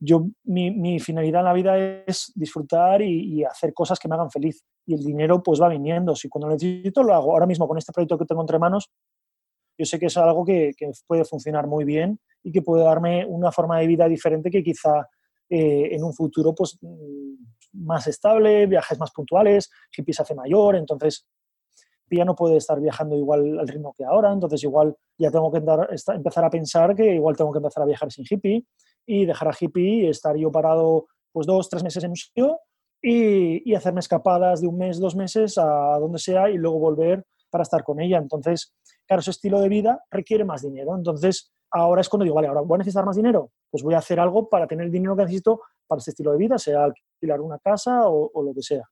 yo, 0.00 0.26
mi, 0.44 1.00
finalidad 1.00 1.40
en 1.40 1.44
la 1.44 1.52
vida 1.52 1.78
es 2.06 2.32
disfrutar 2.34 3.02
y, 3.02 3.44
hacer 3.44 3.74
cosas 3.74 3.98
que 3.98 4.08
me 4.08 4.14
hagan 4.14 4.30
feliz. 4.30 4.62
Y 4.86 4.94
el 4.94 5.04
dinero 5.04 5.42
pues 5.42 5.60
va 5.60 5.68
viniendo. 5.68 6.14
Si 6.14 6.28
cuando 6.28 6.48
lo 6.48 6.54
necesito 6.54 7.02
lo 7.02 7.14
hago. 7.14 7.32
Ahora 7.32 7.46
mismo 7.46 7.66
con 7.66 7.78
este 7.78 7.92
proyecto 7.92 8.18
que 8.18 8.24
tengo 8.24 8.40
entre 8.40 8.58
manos, 8.58 8.90
yo 9.76 9.84
sé 9.84 9.98
que 9.98 10.06
es 10.06 10.16
algo 10.16 10.44
que, 10.44 10.72
puede 11.06 11.24
funcionar 11.24 11.66
muy 11.66 11.84
bien 11.84 12.20
y 12.42 12.52
que 12.52 12.62
puede 12.62 12.84
darme 12.84 13.26
una 13.26 13.52
forma 13.52 13.78
de 13.78 13.86
vida 13.86 14.08
diferente 14.08 14.50
que 14.50 14.62
quizá 14.62 15.08
eh, 15.48 15.88
en 15.92 16.04
un 16.04 16.12
futuro 16.14 16.54
pues 16.54 16.78
mm, 16.80 17.84
más 17.84 18.06
estable, 18.06 18.66
viajes 18.66 18.98
más 18.98 19.10
puntuales, 19.12 19.70
que 19.90 20.02
empiece 20.02 20.22
a 20.22 20.24
hacer 20.24 20.36
mayor. 20.36 20.76
Entonces, 20.76 21.26
ya 22.10 22.24
no 22.24 22.34
puede 22.34 22.56
estar 22.56 22.80
viajando 22.80 23.16
igual 23.16 23.58
al 23.58 23.68
ritmo 23.68 23.92
que 23.96 24.04
ahora, 24.04 24.32
entonces 24.32 24.64
igual 24.64 24.96
ya 25.18 25.30
tengo 25.30 25.52
que 25.52 25.58
empezar 25.58 26.44
a 26.44 26.50
pensar 26.50 26.94
que 26.94 27.14
igual 27.14 27.36
tengo 27.36 27.52
que 27.52 27.58
empezar 27.58 27.82
a 27.82 27.86
viajar 27.86 28.10
sin 28.10 28.24
hippie 28.28 28.64
y 29.08 29.26
dejar 29.26 29.48
a 29.48 29.56
hippie 29.58 30.04
y 30.04 30.06
estar 30.06 30.36
yo 30.36 30.52
parado 30.52 31.08
pues 31.32 31.46
dos, 31.46 31.68
tres 31.68 31.82
meses 31.82 32.04
en 32.04 32.10
un 32.10 32.16
sitio 32.16 32.60
y, 33.02 33.68
y 33.68 33.74
hacerme 33.74 34.00
escapadas 34.00 34.60
de 34.60 34.68
un 34.68 34.78
mes, 34.78 35.00
dos 35.00 35.16
meses 35.16 35.58
a 35.58 35.98
donde 35.98 36.18
sea 36.18 36.50
y 36.50 36.58
luego 36.58 36.78
volver 36.78 37.24
para 37.50 37.62
estar 37.62 37.82
con 37.82 38.00
ella. 38.00 38.18
Entonces, 38.18 38.74
claro, 39.06 39.20
ese 39.20 39.30
estilo 39.30 39.60
de 39.60 39.68
vida 39.68 40.04
requiere 40.10 40.44
más 40.44 40.62
dinero. 40.62 40.94
Entonces, 40.96 41.50
ahora 41.70 42.02
es 42.02 42.08
cuando 42.08 42.24
digo, 42.24 42.36
vale, 42.36 42.48
ahora 42.48 42.60
voy 42.60 42.76
a 42.76 42.78
necesitar 42.78 43.04
más 43.04 43.16
dinero, 43.16 43.50
pues 43.70 43.82
voy 43.82 43.94
a 43.94 43.98
hacer 43.98 44.20
algo 44.20 44.48
para 44.48 44.66
tener 44.66 44.86
el 44.86 44.92
dinero 44.92 45.16
que 45.16 45.22
necesito 45.22 45.62
para 45.86 45.98
ese 45.98 46.10
estilo 46.10 46.32
de 46.32 46.38
vida, 46.38 46.58
sea 46.58 46.84
alquilar 46.84 47.40
una 47.40 47.58
casa 47.58 48.08
o 48.08 48.42
lo 48.42 48.54
que 48.54 48.62
sea. 48.62 48.84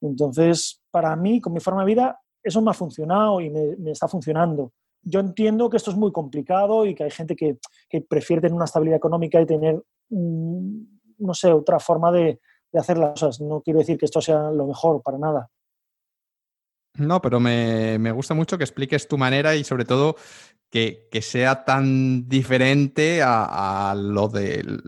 Entonces, 0.00 0.82
para 0.90 1.14
mí, 1.16 1.40
con 1.40 1.52
mi 1.52 1.60
forma 1.60 1.80
de 1.80 1.86
vida, 1.86 2.20
eso 2.42 2.60
me 2.60 2.70
ha 2.70 2.74
funcionado 2.74 3.40
y 3.40 3.50
me, 3.50 3.90
está 3.90 4.06
funcionando. 4.06 4.72
Yo 5.04 5.20
entiendo 5.20 5.68
que 5.70 5.76
esto 5.76 5.90
es 5.90 5.96
muy 5.96 6.12
complicado 6.12 6.86
y 6.86 6.94
que 6.94 7.04
hay 7.04 7.10
gente 7.10 7.36
que, 7.36 7.58
prefiere 8.08 8.42
tener 8.42 8.54
una 8.54 8.64
estabilidad 8.64 8.96
económica 8.96 9.40
y 9.40 9.46
tener, 9.46 9.82
no 10.10 11.34
sé, 11.34 11.52
otra 11.52 11.78
forma 11.78 12.10
de 12.10 12.40
hacer 12.72 12.98
las 12.98 13.12
cosas. 13.12 13.40
No 13.40 13.60
quiero 13.60 13.78
decir 13.80 13.98
que 13.98 14.06
esto 14.06 14.20
sea 14.20 14.50
lo 14.50 14.66
mejor, 14.66 15.02
para 15.02 15.18
nada. 15.18 15.50
No, 16.96 17.20
pero 17.20 17.40
me, 17.40 17.98
me, 17.98 18.12
gusta 18.12 18.34
mucho 18.34 18.56
que 18.56 18.64
expliques 18.64 19.08
tu 19.08 19.18
manera 19.18 19.56
y 19.56 19.64
sobre 19.64 19.84
todo 19.84 20.16
que, 20.74 21.22
sea 21.22 21.64
tan 21.64 22.28
diferente 22.28 23.20
a, 23.22 23.94
lo 23.96 24.28
del 24.28 24.82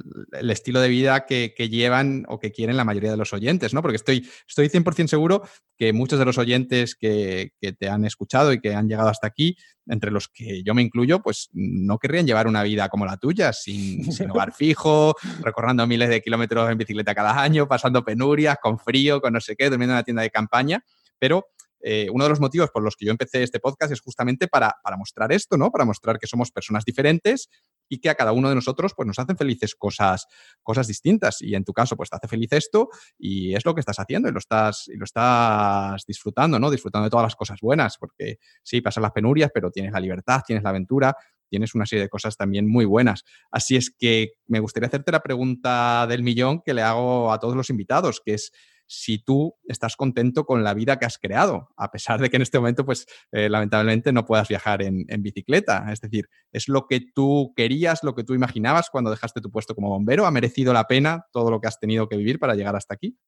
estilo 0.50 0.80
de 0.80 0.88
vida 0.88 1.26
que, 1.26 1.54
llevan 1.70 2.24
o 2.26 2.40
que 2.40 2.50
quieren 2.50 2.76
la 2.76 2.84
mayoría 2.84 3.12
de 3.12 3.16
los 3.16 3.32
oyentes, 3.32 3.72
¿no? 3.72 3.82
Porque 3.82 3.94
estoy, 3.94 4.28
estoy 4.48 4.68
100% 4.68 5.06
seguro 5.06 5.42
que 5.76 5.92
muchos 5.92 6.18
de 6.18 6.24
los 6.24 6.38
oyentes 6.38 6.96
que, 6.96 7.52
te 7.78 7.88
han 7.88 8.04
escuchado 8.04 8.52
y 8.52 8.60
que 8.60 8.74
han 8.74 8.88
llegado 8.88 9.10
hasta 9.10 9.28
aquí, 9.28 9.56
entre 9.86 10.10
los 10.10 10.26
que 10.26 10.64
yo 10.64 10.74
me 10.74 10.82
incluyo, 10.82 11.22
pues 11.22 11.50
no 11.52 11.98
querrían 11.98 12.26
llevar 12.26 12.48
una 12.48 12.64
vida 12.64 12.88
como 12.88 13.06
la 13.06 13.16
tuya, 13.16 13.52
sin, 13.52 14.02
sin 14.12 14.28
hogar 14.28 14.52
fijo, 14.52 15.14
recorriendo 15.40 15.86
miles 15.86 16.08
de 16.08 16.20
kilómetros 16.20 16.68
en 16.68 16.78
bicicleta 16.78 17.14
cada 17.14 17.40
año, 17.40 17.68
pasando 17.68 18.04
penurias, 18.04 18.58
con 18.60 18.80
frío, 18.80 19.20
con 19.20 19.34
no 19.34 19.40
sé 19.40 19.54
qué, 19.54 19.70
durmiendo 19.70 19.92
en 19.92 19.98
una 19.98 20.02
tienda 20.02 20.22
de 20.22 20.30
campaña, 20.30 20.84
pero 21.20 21.46
eh, 21.88 22.08
uno 22.10 22.24
de 22.24 22.30
los 22.30 22.40
motivos 22.40 22.70
por 22.72 22.82
los 22.82 22.96
que 22.96 23.06
yo 23.06 23.12
empecé 23.12 23.44
este 23.44 23.60
podcast 23.60 23.92
es 23.92 24.00
justamente 24.00 24.48
para, 24.48 24.74
mostrar 24.98 25.30
esto, 25.30 25.56
¿no? 25.56 25.70
Para 25.70 25.84
mostrar 25.84 26.18
que 26.18 26.26
somos 26.26 26.50
personas 26.50 26.84
diferentes 26.84 27.48
y 27.88 28.00
que 28.00 28.10
a 28.10 28.16
cada 28.16 28.32
uno 28.32 28.48
de 28.48 28.56
nosotros 28.56 28.92
pues 28.96 29.06
nos 29.06 29.20
hacen 29.20 29.36
felices 29.36 29.76
cosas, 29.76 30.26
cosas 30.64 30.88
distintas. 30.88 31.40
Y 31.42 31.54
en 31.54 31.62
tu 31.62 31.72
caso, 31.72 31.96
pues 31.96 32.10
te 32.10 32.16
hace 32.16 32.26
feliz 32.26 32.52
esto 32.54 32.88
y 33.16 33.54
es 33.54 33.64
lo 33.64 33.72
que 33.72 33.78
estás 33.78 34.00
haciendo 34.00 34.28
y 34.28 34.32
lo 34.32 34.40
estás, 34.40 34.88
y 34.88 34.96
lo 34.96 35.04
estás 35.04 36.04
disfrutando, 36.08 36.58
¿no? 36.58 36.72
Disfrutando 36.72 37.04
de 37.04 37.10
todas 37.10 37.22
las 37.22 37.36
cosas 37.36 37.60
buenas, 37.60 37.98
porque 37.98 38.40
sí, 38.64 38.80
pasan 38.80 39.04
las 39.04 39.12
penurias, 39.12 39.52
pero 39.54 39.70
tienes 39.70 39.92
la 39.92 40.00
libertad, 40.00 40.40
tienes 40.44 40.64
la 40.64 40.70
aventura, 40.70 41.16
tienes 41.48 41.76
una 41.76 41.86
serie 41.86 42.02
de 42.02 42.08
cosas 42.08 42.36
también 42.36 42.68
muy 42.68 42.84
buenas. 42.84 43.22
Así 43.52 43.76
es 43.76 43.94
que 43.96 44.32
me 44.48 44.58
gustaría 44.58 44.88
hacerte 44.88 45.12
la 45.12 45.22
pregunta 45.22 46.08
del 46.08 46.24
millón 46.24 46.62
que 46.64 46.74
le 46.74 46.82
hago 46.82 47.30
a 47.30 47.38
todos 47.38 47.54
los 47.54 47.70
invitados, 47.70 48.20
que 48.24 48.34
es 48.34 48.50
si 48.86 49.18
tú 49.18 49.54
estás 49.64 49.96
contento 49.96 50.44
con 50.44 50.62
la 50.62 50.74
vida 50.74 50.98
que 50.98 51.06
has 51.06 51.18
creado, 51.18 51.68
a 51.76 51.90
pesar 51.90 52.20
de 52.20 52.30
que 52.30 52.36
en 52.36 52.42
este 52.42 52.58
momento, 52.58 52.84
pues 52.84 53.06
eh, 53.32 53.48
lamentablemente 53.48 54.12
no 54.12 54.24
puedas 54.24 54.48
viajar 54.48 54.82
en, 54.82 55.04
bicicleta. 55.22 55.92
Es 55.92 56.00
decir, 56.00 56.28
¿es 56.52 56.68
lo 56.68 56.86
que 56.86 57.00
tú 57.14 57.52
querías, 57.56 58.04
lo 58.04 58.14
que 58.14 58.24
tú 58.24 58.34
imaginabas 58.34 58.90
cuando 58.90 59.10
dejaste 59.10 59.40
tu 59.40 59.50
puesto 59.50 59.74
como 59.74 59.88
bombero? 59.88 60.26
¿Ha 60.26 60.30
merecido 60.30 60.72
la 60.72 60.84
pena 60.84 61.26
todo 61.32 61.50
lo 61.50 61.60
que 61.60 61.68
has 61.68 61.80
tenido 61.80 62.08
que 62.08 62.16
vivir 62.16 62.38
para 62.38 62.54
llegar 62.54 62.76
hasta 62.76 62.94
aquí? 62.94 63.18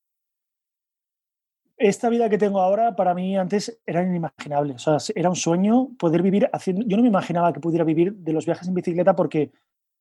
Esta 1.77 2.09
vida 2.09 2.29
que 2.29 2.39
tengo 2.39 2.61
ahora 2.61 2.97
para 2.97 3.15
mí 3.15 3.37
antes 3.37 3.81
era 3.87 4.03
inimaginable. 4.03 4.75
O 4.75 4.79
sea, 4.79 4.99
era 5.15 5.29
un 5.29 5.37
sueño 5.37 5.91
poder 5.99 6.23
vivir 6.23 6.49
haciendo... 6.53 6.85
Yo 6.87 6.97
no 6.97 7.03
me 7.03 7.09
imaginaba 7.09 7.53
que 7.53 7.61
pudiera 7.61 7.85
vivir 7.85 8.15
de 8.15 8.33
los 8.33 8.47
viajes 8.47 8.67
en 8.67 8.75
bicicleta 8.75 9.15
porque 9.15 9.53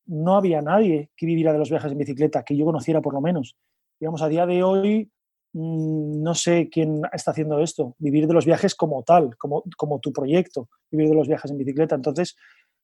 no 0.06 0.36
había 0.36 0.60
nadie 0.62 1.10
que 1.16 1.26
viviera 1.26 1.52
de 1.52 1.58
los 1.58 1.70
viajes 1.70 1.92
en 1.92 1.98
bicicleta, 1.98 2.42
que 2.42 2.56
yo 2.56 2.64
conociera 2.64 3.00
por 3.00 3.14
lo 3.14 3.20
menos. 3.20 3.56
Digamos, 4.00 4.22
a 4.22 4.28
día 4.28 4.46
de 4.46 4.62
hoy 4.62 5.10
no 5.52 6.34
sé 6.34 6.68
quién 6.70 7.02
está 7.12 7.30
haciendo 7.30 7.60
esto, 7.60 7.96
vivir 7.98 8.26
de 8.26 8.34
los 8.34 8.44
viajes 8.44 8.74
como 8.74 9.02
tal, 9.02 9.36
como, 9.36 9.64
como 9.76 9.98
tu 9.98 10.12
proyecto, 10.12 10.68
vivir 10.90 11.08
de 11.08 11.14
los 11.14 11.28
viajes 11.28 11.50
en 11.50 11.58
bicicleta. 11.58 11.94
Entonces, 11.94 12.36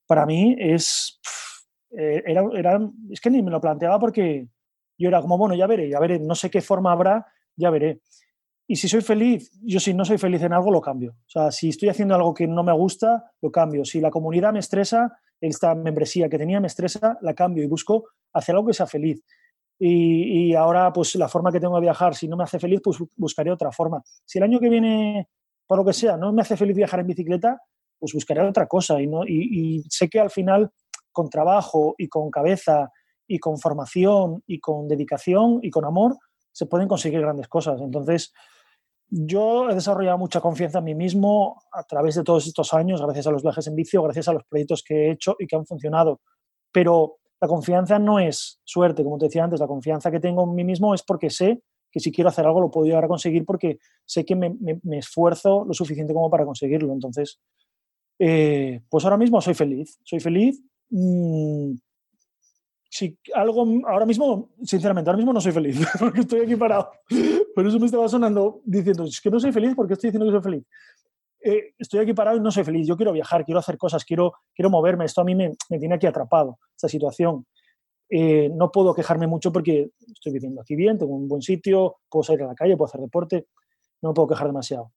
para 0.06 0.26
mí 0.26 0.56
es, 0.58 1.20
eh, 1.96 2.22
era, 2.26 2.42
era, 2.54 2.80
es 3.10 3.20
que 3.20 3.30
ni 3.30 3.42
me 3.42 3.50
lo 3.50 3.60
planteaba 3.60 3.98
porque 3.98 4.48
yo 4.98 5.08
era 5.08 5.20
como, 5.20 5.36
bueno, 5.38 5.54
ya 5.54 5.66
veré, 5.66 5.88
ya 5.88 6.00
veré, 6.00 6.18
no 6.18 6.34
sé 6.34 6.50
qué 6.50 6.60
forma 6.60 6.92
habrá, 6.92 7.26
ya 7.56 7.70
veré. 7.70 8.00
Y 8.66 8.76
si 8.76 8.88
soy 8.88 9.02
feliz, 9.02 9.50
yo 9.62 9.78
si 9.78 9.92
no 9.92 10.04
soy 10.04 10.16
feliz 10.16 10.42
en 10.42 10.54
algo, 10.54 10.70
lo 10.70 10.80
cambio. 10.80 11.12
O 11.12 11.28
sea, 11.28 11.50
si 11.50 11.68
estoy 11.68 11.90
haciendo 11.90 12.14
algo 12.14 12.32
que 12.32 12.46
no 12.46 12.62
me 12.62 12.72
gusta, 12.72 13.32
lo 13.42 13.50
cambio. 13.50 13.84
Si 13.84 14.00
la 14.00 14.10
comunidad 14.10 14.54
me 14.54 14.60
estresa, 14.60 15.18
esta 15.40 15.74
membresía 15.74 16.30
que 16.30 16.38
tenía 16.38 16.60
me 16.60 16.68
estresa, 16.68 17.18
la 17.20 17.34
cambio 17.34 17.62
y 17.62 17.66
busco 17.66 18.08
hacer 18.32 18.54
algo 18.54 18.68
que 18.68 18.74
sea 18.74 18.86
feliz. 18.86 19.22
Y, 19.78 20.54
ahora, 20.54 20.92
pues 20.92 21.14
la 21.16 21.28
forma 21.28 21.50
que 21.50 21.60
tengo 21.60 21.74
de 21.76 21.82
viajar, 21.82 22.14
si 22.14 22.28
no 22.28 22.36
me 22.36 22.44
hace 22.44 22.58
feliz, 22.58 22.80
pues 22.82 22.98
buscaré 23.16 23.50
otra 23.50 23.72
forma. 23.72 24.02
Si 24.24 24.38
el 24.38 24.44
año 24.44 24.60
que 24.60 24.68
viene, 24.68 25.28
por 25.66 25.78
lo 25.78 25.84
que 25.84 25.92
sea, 25.92 26.16
no 26.16 26.32
me 26.32 26.42
hace 26.42 26.56
feliz 26.56 26.76
viajar 26.76 27.00
en 27.00 27.06
bicicleta, 27.08 27.60
pues 27.98 28.12
buscaré 28.12 28.42
otra 28.42 28.66
cosa. 28.66 29.00
Y, 29.00 29.06
no, 29.06 29.24
y, 29.26 29.84
sé 29.88 30.08
que 30.08 30.20
al 30.20 30.30
final, 30.30 30.70
con 31.12 31.28
trabajo 31.28 31.94
y 31.98 32.08
con 32.08 32.30
cabeza 32.30 32.90
y 33.26 33.38
con 33.38 33.58
formación 33.58 34.42
y 34.46 34.60
con 34.60 34.86
dedicación 34.86 35.58
y 35.62 35.70
con 35.70 35.84
amor, 35.84 36.16
se 36.52 36.66
pueden 36.66 36.86
conseguir 36.86 37.20
grandes 37.20 37.48
cosas. 37.48 37.80
Entonces, 37.80 38.32
yo 39.08 39.70
he 39.70 39.74
desarrollado 39.74 40.18
mucha 40.18 40.40
confianza 40.40 40.78
en 40.78 40.84
mí 40.84 40.94
mismo 40.94 41.62
a 41.72 41.82
través 41.82 42.14
de 42.14 42.24
todos 42.24 42.46
estos 42.46 42.72
años, 42.74 43.02
gracias 43.02 43.26
a 43.26 43.30
los 43.30 43.42
viajes 43.42 43.66
en 43.66 43.74
vicio, 43.74 44.02
gracias 44.02 44.28
a 44.28 44.32
los 44.32 44.44
proyectos 44.44 44.82
que 44.82 44.94
he 44.94 45.10
hecho 45.12 45.36
y 45.38 45.46
que 45.46 45.56
han 45.56 45.66
funcionado. 45.66 46.20
Pero 46.72 47.18
la 47.44 47.48
confianza 47.48 47.98
no 47.98 48.18
es 48.18 48.58
suerte, 48.64 49.04
como 49.04 49.18
te 49.18 49.26
decía 49.26 49.44
antes, 49.44 49.60
la 49.60 49.66
confianza 49.66 50.10
que 50.10 50.18
tengo 50.18 50.44
en 50.44 50.54
mí 50.54 50.64
mismo 50.64 50.94
es 50.94 51.02
porque 51.02 51.28
sé 51.28 51.60
que 51.92 52.00
si 52.00 52.10
quiero 52.10 52.30
hacer 52.30 52.46
algo 52.46 52.58
lo 52.58 52.70
puedo 52.70 52.86
llegar 52.86 53.04
a 53.04 53.08
conseguir 53.08 53.44
porque 53.44 53.80
sé 54.06 54.24
que 54.24 54.34
me, 54.34 54.56
esfuerzo 54.92 55.62
lo 55.66 55.74
suficiente 55.74 56.14
como 56.14 56.30
para 56.30 56.46
conseguirlo. 56.46 56.94
Entonces, 56.94 57.38
eh, 58.18 58.80
pues 58.88 59.04
ahora 59.04 59.18
mismo 59.18 59.42
soy 59.42 59.52
feliz, 59.52 60.00
soy 60.04 60.20
feliz. 60.20 60.58
Mm, 60.88 61.74
si 62.88 63.18
algo, 63.34 63.66
ahora 63.88 64.06
mismo, 64.06 64.54
sinceramente, 64.62 65.10
ahora 65.10 65.18
mismo 65.18 65.34
no 65.34 65.40
soy 65.42 65.52
feliz 65.52 65.78
porque 65.98 66.20
estoy 66.20 66.40
aquí 66.40 66.56
parado. 66.56 66.92
Por 67.54 67.66
eso 67.66 67.78
me 67.78 67.84
estaba 67.84 68.08
sonando 68.08 68.62
diciendo, 68.64 69.04
es 69.04 69.20
que 69.20 69.30
no 69.30 69.38
soy 69.38 69.52
feliz 69.52 69.74
porque 69.76 69.92
estoy 69.92 70.08
diciendo 70.08 70.24
que 70.24 70.32
soy 70.32 70.50
feliz. 70.50 70.64
Eh, 71.46 71.74
estoy 71.78 72.00
aquí 72.00 72.14
parado 72.14 72.38
y 72.38 72.40
no 72.40 72.50
soy 72.50 72.64
feliz, 72.64 72.86
yo 72.86 72.96
quiero 72.96 73.12
viajar, 73.12 73.44
quiero 73.44 73.58
hacer 73.58 73.76
cosas, 73.76 74.02
quiero, 74.02 74.32
quiero 74.54 74.70
moverme, 74.70 75.04
esto 75.04 75.20
a 75.20 75.24
mí 75.24 75.34
me, 75.34 75.52
me 75.68 75.78
tiene 75.78 75.96
aquí 75.96 76.06
atrapado, 76.06 76.58
esta 76.74 76.88
situación. 76.88 77.44
Eh, 78.08 78.50
no 78.54 78.72
puedo 78.72 78.94
quejarme 78.94 79.26
mucho 79.26 79.52
porque 79.52 79.90
estoy 80.06 80.32
viviendo 80.32 80.62
aquí 80.62 80.74
bien, 80.74 80.98
tengo 80.98 81.14
un 81.14 81.28
buen 81.28 81.42
sitio, 81.42 81.96
puedo 82.08 82.22
salir 82.22 82.44
a 82.44 82.46
la 82.46 82.54
calle, 82.54 82.78
puedo 82.78 82.86
hacer 82.86 83.02
deporte, 83.02 83.48
no 84.00 84.10
me 84.10 84.14
puedo 84.14 84.28
quejar 84.28 84.46
demasiado. 84.46 84.92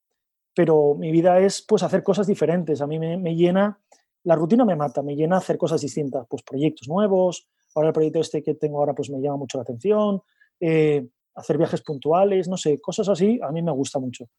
Pero 0.56 0.96
mi 0.96 1.12
vida 1.12 1.38
es 1.40 1.66
pues 1.68 1.84
hacer 1.84 2.02
cosas 2.02 2.28
diferentes, 2.28 2.80
a 2.80 2.88
mí 2.88 2.98
me, 2.98 3.36
llena 3.36 3.82
la 4.24 4.36
rutina 4.36 4.64
me 4.64 4.78
mata, 4.78 5.02
me 5.02 5.16
llena 5.16 5.38
hacer 5.38 5.58
cosas 5.58 5.82
distintas, 5.82 6.26
pues 6.30 6.44
proyectos 6.44 6.88
nuevos, 6.88 7.50
ahora 7.76 7.90
el 7.90 7.94
proyecto 7.94 8.22
este 8.22 8.42
que 8.42 8.56
tengo 8.56 8.80
ahora 8.80 8.94
pues 8.94 9.10
me 9.10 9.20
llama 9.20 9.38
mucho 9.38 9.58
la 9.58 9.64
atención, 9.64 10.22
eh, 10.62 11.08
hacer 11.36 11.58
viajes 11.58 11.82
puntuales, 11.82 12.48
no 12.48 12.56
sé, 12.56 12.80
cosas 12.80 13.10
así, 13.10 13.38
a 13.42 13.52
mí 13.52 13.62
me 13.62 13.72
gusta 13.72 14.00
mucho. 14.00 14.30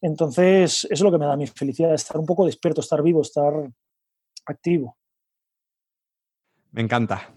Entonces, 0.00 0.84
eso 0.84 0.88
es 0.90 1.00
lo 1.00 1.10
que 1.10 1.18
me 1.18 1.26
da 1.26 1.36
mi 1.36 1.46
felicidad, 1.46 1.94
estar 1.94 2.18
un 2.18 2.26
poco 2.26 2.46
despierto, 2.46 2.80
estar 2.80 3.02
vivo, 3.02 3.22
estar 3.22 3.52
activo. 4.46 4.96
Me 6.72 6.82
encanta. 6.82 7.32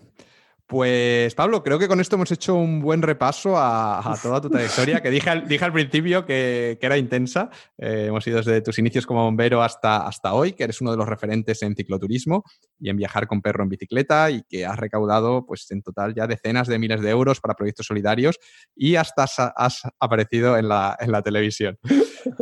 Pues 0.67 1.33
Pablo, 1.33 1.63
creo 1.63 1.79
que 1.79 1.87
con 1.87 2.01
esto 2.01 2.17
hemos 2.17 2.29
hecho 2.29 2.55
un 2.55 2.81
buen 2.81 3.01
repaso 3.01 3.53
a, 3.55 4.19
toda 4.21 4.41
tu 4.41 4.49
trayectoria, 4.49 5.01
que 5.01 5.09
dije 5.09 5.29
al, 5.29 5.47
dije 5.47 5.63
al 5.63 5.71
principio 5.71 6.25
que, 6.25 6.77
era 6.81 6.97
intensa. 6.97 7.49
Eh, 7.77 8.07
hemos 8.09 8.27
ido 8.27 8.39
desde 8.39 8.61
tus 8.61 8.77
inicios 8.77 9.05
como 9.05 9.23
bombero 9.23 9.63
hasta, 9.63 10.05
hasta 10.05 10.33
hoy, 10.33 10.51
que 10.51 10.65
eres 10.65 10.81
uno 10.81 10.91
de 10.91 10.97
los 10.97 11.07
referentes 11.07 11.63
en 11.63 11.73
cicloturismo 11.73 12.43
y 12.81 12.89
en 12.89 12.97
viajar 12.97 13.27
con 13.27 13.41
perro 13.41 13.63
en 13.63 13.69
bicicleta 13.69 14.29
y 14.29 14.43
que 14.43 14.65
has 14.65 14.77
recaudado 14.77 15.45
pues, 15.45 15.71
en 15.71 15.81
total 15.81 16.13
ya 16.13 16.27
decenas 16.27 16.67
de 16.67 16.79
miles 16.79 16.99
de 17.01 17.11
euros 17.11 17.39
para 17.39 17.53
proyectos 17.53 17.85
solidarios 17.85 18.37
y 18.75 18.97
hasta 18.97 19.23
has, 19.23 19.83
aparecido 20.01 20.57
en 20.57 20.67
la, 20.67 21.21
televisión. 21.23 21.79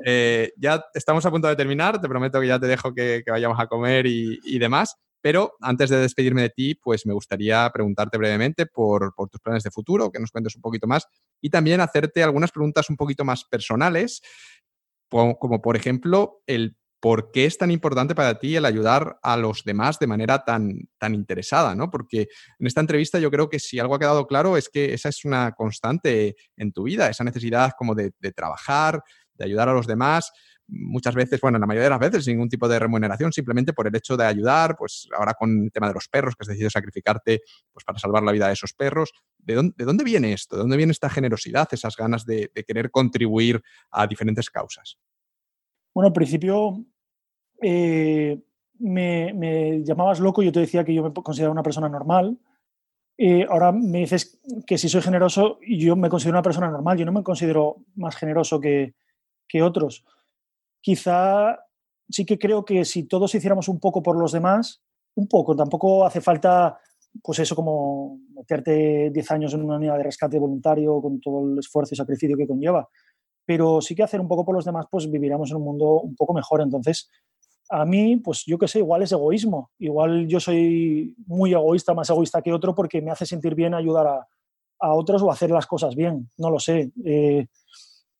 Eh, 0.03 0.51
ya 0.57 0.83
estamos 0.93 1.25
a 1.25 1.31
punto 1.31 1.47
de 1.47 1.55
terminar, 1.55 2.01
te 2.01 2.07
prometo 2.07 2.39
que 2.39 2.47
ya 2.47 2.59
te 2.59 2.65
dejo 2.65 2.93
que, 2.93 3.23
vayamos 3.27 3.59
a 3.59 3.67
comer 3.67 4.07
y, 4.07 4.39
y 4.43 4.57
demás. 4.57 4.95
Pero 5.25 5.55
antes 5.59 5.89
de 5.89 5.97
despedirme 5.97 6.43
de 6.43 6.51
ti, 6.51 6.75
pues 6.75 7.07
me 7.07 7.13
gustaría 7.13 7.67
preguntarte 7.73 8.15
brevemente 8.15 8.67
por, 8.67 9.15
tus 9.31 9.41
planes 9.41 9.63
de 9.63 9.71
futuro, 9.71 10.11
que 10.11 10.19
nos 10.19 10.29
cuentes 10.29 10.55
un 10.55 10.61
poquito 10.61 10.85
más 10.85 11.07
y 11.41 11.49
también 11.49 11.81
hacerte 11.81 12.21
algunas 12.21 12.51
preguntas 12.51 12.91
un 12.91 12.95
poquito 12.95 13.25
más 13.25 13.43
personales, 13.43 14.21
como 15.09 15.63
por 15.63 15.77
ejemplo 15.77 16.43
el 16.45 16.77
por 16.99 17.31
qué 17.31 17.45
es 17.45 17.57
tan 17.57 17.71
importante 17.71 18.13
para 18.13 18.37
ti 18.37 18.55
el 18.55 18.65
ayudar 18.65 19.17
a 19.23 19.35
los 19.35 19.63
demás 19.63 19.97
de 19.97 20.05
manera 20.05 20.45
tan, 20.45 20.89
tan 20.99 21.15
interesada, 21.15 21.73
¿no? 21.73 21.89
Porque 21.89 22.27
en 22.59 22.67
esta 22.67 22.81
entrevista 22.81 23.17
yo 23.17 23.31
creo 23.31 23.49
que 23.49 23.57
si 23.57 23.79
algo 23.79 23.95
ha 23.95 23.99
quedado 23.99 24.27
claro 24.27 24.57
es 24.57 24.69
que 24.69 24.93
esa 24.93 25.09
es 25.09 25.25
una 25.25 25.53
constante 25.53 26.35
en 26.55 26.71
tu 26.71 26.83
vida, 26.83 27.09
esa 27.09 27.23
necesidad 27.23 27.71
como 27.75 27.95
de, 27.95 28.11
de 28.19 28.31
trabajar, 28.31 29.01
de 29.33 29.45
ayudar 29.45 29.69
a 29.69 29.73
los 29.73 29.87
demás 29.87 30.31
muchas 30.67 31.13
veces, 31.13 31.39
bueno, 31.41 31.57
en 31.57 31.61
la 31.61 31.67
mayoría 31.67 31.85
de 31.85 31.89
las 31.91 31.99
veces, 31.99 32.25
sin 32.25 32.35
ningún 32.35 32.49
tipo 32.49 32.67
de 32.67 32.79
remuneración, 32.79 33.31
simplemente 33.31 33.73
por 33.73 33.87
el 33.87 33.95
hecho 33.95 34.17
de 34.17 34.25
ayudar, 34.25 34.75
pues 34.77 35.07
ahora 35.17 35.33
con 35.33 35.65
el 35.65 35.71
tema 35.71 35.87
de 35.87 35.93
los 35.93 36.07
perros, 36.07 36.35
que 36.35 36.43
has 36.43 36.47
decidido 36.47 36.69
sacrificarte 36.69 37.41
pues, 37.71 37.85
para 37.85 37.99
salvar 37.99 38.23
la 38.23 38.31
vida 38.31 38.47
de 38.47 38.53
esos 38.53 38.73
perros. 38.73 39.11
¿De 39.37 39.53
dónde, 39.55 40.03
viene 40.03 40.33
esto? 40.33 40.55
¿De 40.55 40.61
dónde 40.61 40.77
viene 40.77 40.91
esta 40.91 41.09
generosidad, 41.09 41.67
esas 41.71 41.95
ganas 41.95 42.25
de, 42.25 42.51
querer 42.67 42.89
contribuir 42.89 43.61
a 43.91 44.07
diferentes 44.07 44.49
causas? 44.49 44.97
Bueno, 45.93 46.07
al 46.07 46.13
principio 46.13 46.83
eh, 47.61 48.41
me, 48.79 49.83
llamabas 49.83 50.19
loco, 50.19 50.41
yo 50.41 50.51
te 50.51 50.61
decía 50.61 50.83
que 50.83 50.93
yo 50.93 51.03
me 51.03 51.13
considero 51.13 51.51
una 51.51 51.63
persona 51.63 51.89
normal. 51.89 52.37
Eh, 53.17 53.45
ahora 53.47 53.71
me 53.71 53.99
dices 53.99 54.41
que 54.65 54.77
si 54.77 54.89
soy 54.89 55.01
generoso, 55.01 55.59
yo 55.65 55.95
me 55.95 56.09
considero 56.09 56.35
una 56.35 56.43
persona 56.43 56.69
normal, 56.69 56.97
yo 56.97 57.05
no 57.05 57.13
me 57.13 57.23
considero 57.23 57.77
más 57.95 58.15
generoso 58.17 58.59
que, 58.59 58.95
que 59.47 59.61
otros 59.61 60.03
quizá 60.85 61.57
sí 62.07 62.25
que 62.27 62.37
creo 62.37 62.63
que 62.63 62.85
si 62.85 63.07
todos 63.07 63.33
hiciéramos 63.33 63.67
un 63.69 63.79
poco 63.79 64.03
por 64.03 64.15
los 64.15 64.31
demás, 64.31 64.83
un 65.15 65.27
poco, 65.27 65.55
tampoco 65.55 66.05
hace 66.05 66.21
falta, 66.21 66.77
pues 67.23 67.39
eso 67.39 67.55
como 67.55 68.19
meterte 68.35 69.09
10 69.09 69.31
años 69.31 69.53
en 69.55 69.63
una 69.63 69.77
unidad 69.77 69.97
de 69.97 70.03
rescate 70.03 70.37
voluntario 70.37 71.01
con 71.01 71.19
todo 71.19 71.51
el 71.51 71.57
esfuerzo 71.57 71.95
y 71.95 71.97
sacrificio 71.97 72.37
que 72.37 72.45
conlleva, 72.45 72.87
pero 73.47 73.81
sí 73.81 73.95
que 73.95 74.03
hacer 74.03 74.21
un 74.21 74.27
poco 74.27 74.45
por 74.45 74.53
los 74.53 74.63
demás, 74.63 74.85
pues 74.91 75.09
viviríamos 75.09 75.49
en 75.49 75.57
un 75.57 75.63
mundo 75.63 76.01
un 76.01 76.15
poco 76.15 76.35
mejor. 76.35 76.61
Entonces, 76.61 77.09
a 77.69 77.83
mí, 77.83 78.17
pues 78.17 78.43
yo 78.45 78.59
qué 78.59 78.67
sé, 78.67 78.77
igual 78.77 79.01
es 79.01 79.11
egoísmo, 79.11 79.71
igual 79.79 80.27
yo 80.27 80.39
soy 80.39 81.15
muy 81.25 81.53
egoísta, 81.53 81.95
más 81.95 82.11
egoísta 82.11 82.43
que 82.43 82.53
otro 82.53 82.75
porque 82.75 83.01
me 83.01 83.09
hace 83.09 83.25
sentir 83.25 83.55
bien 83.55 83.73
ayudar 83.73 84.05
a, 84.05 84.27
a 84.81 84.93
otros 84.93 85.23
o 85.23 85.31
hacer 85.31 85.49
las 85.49 85.65
cosas 85.65 85.95
bien, 85.95 86.29
no 86.37 86.51
lo 86.51 86.59
sé. 86.59 86.91
Eh, 87.03 87.47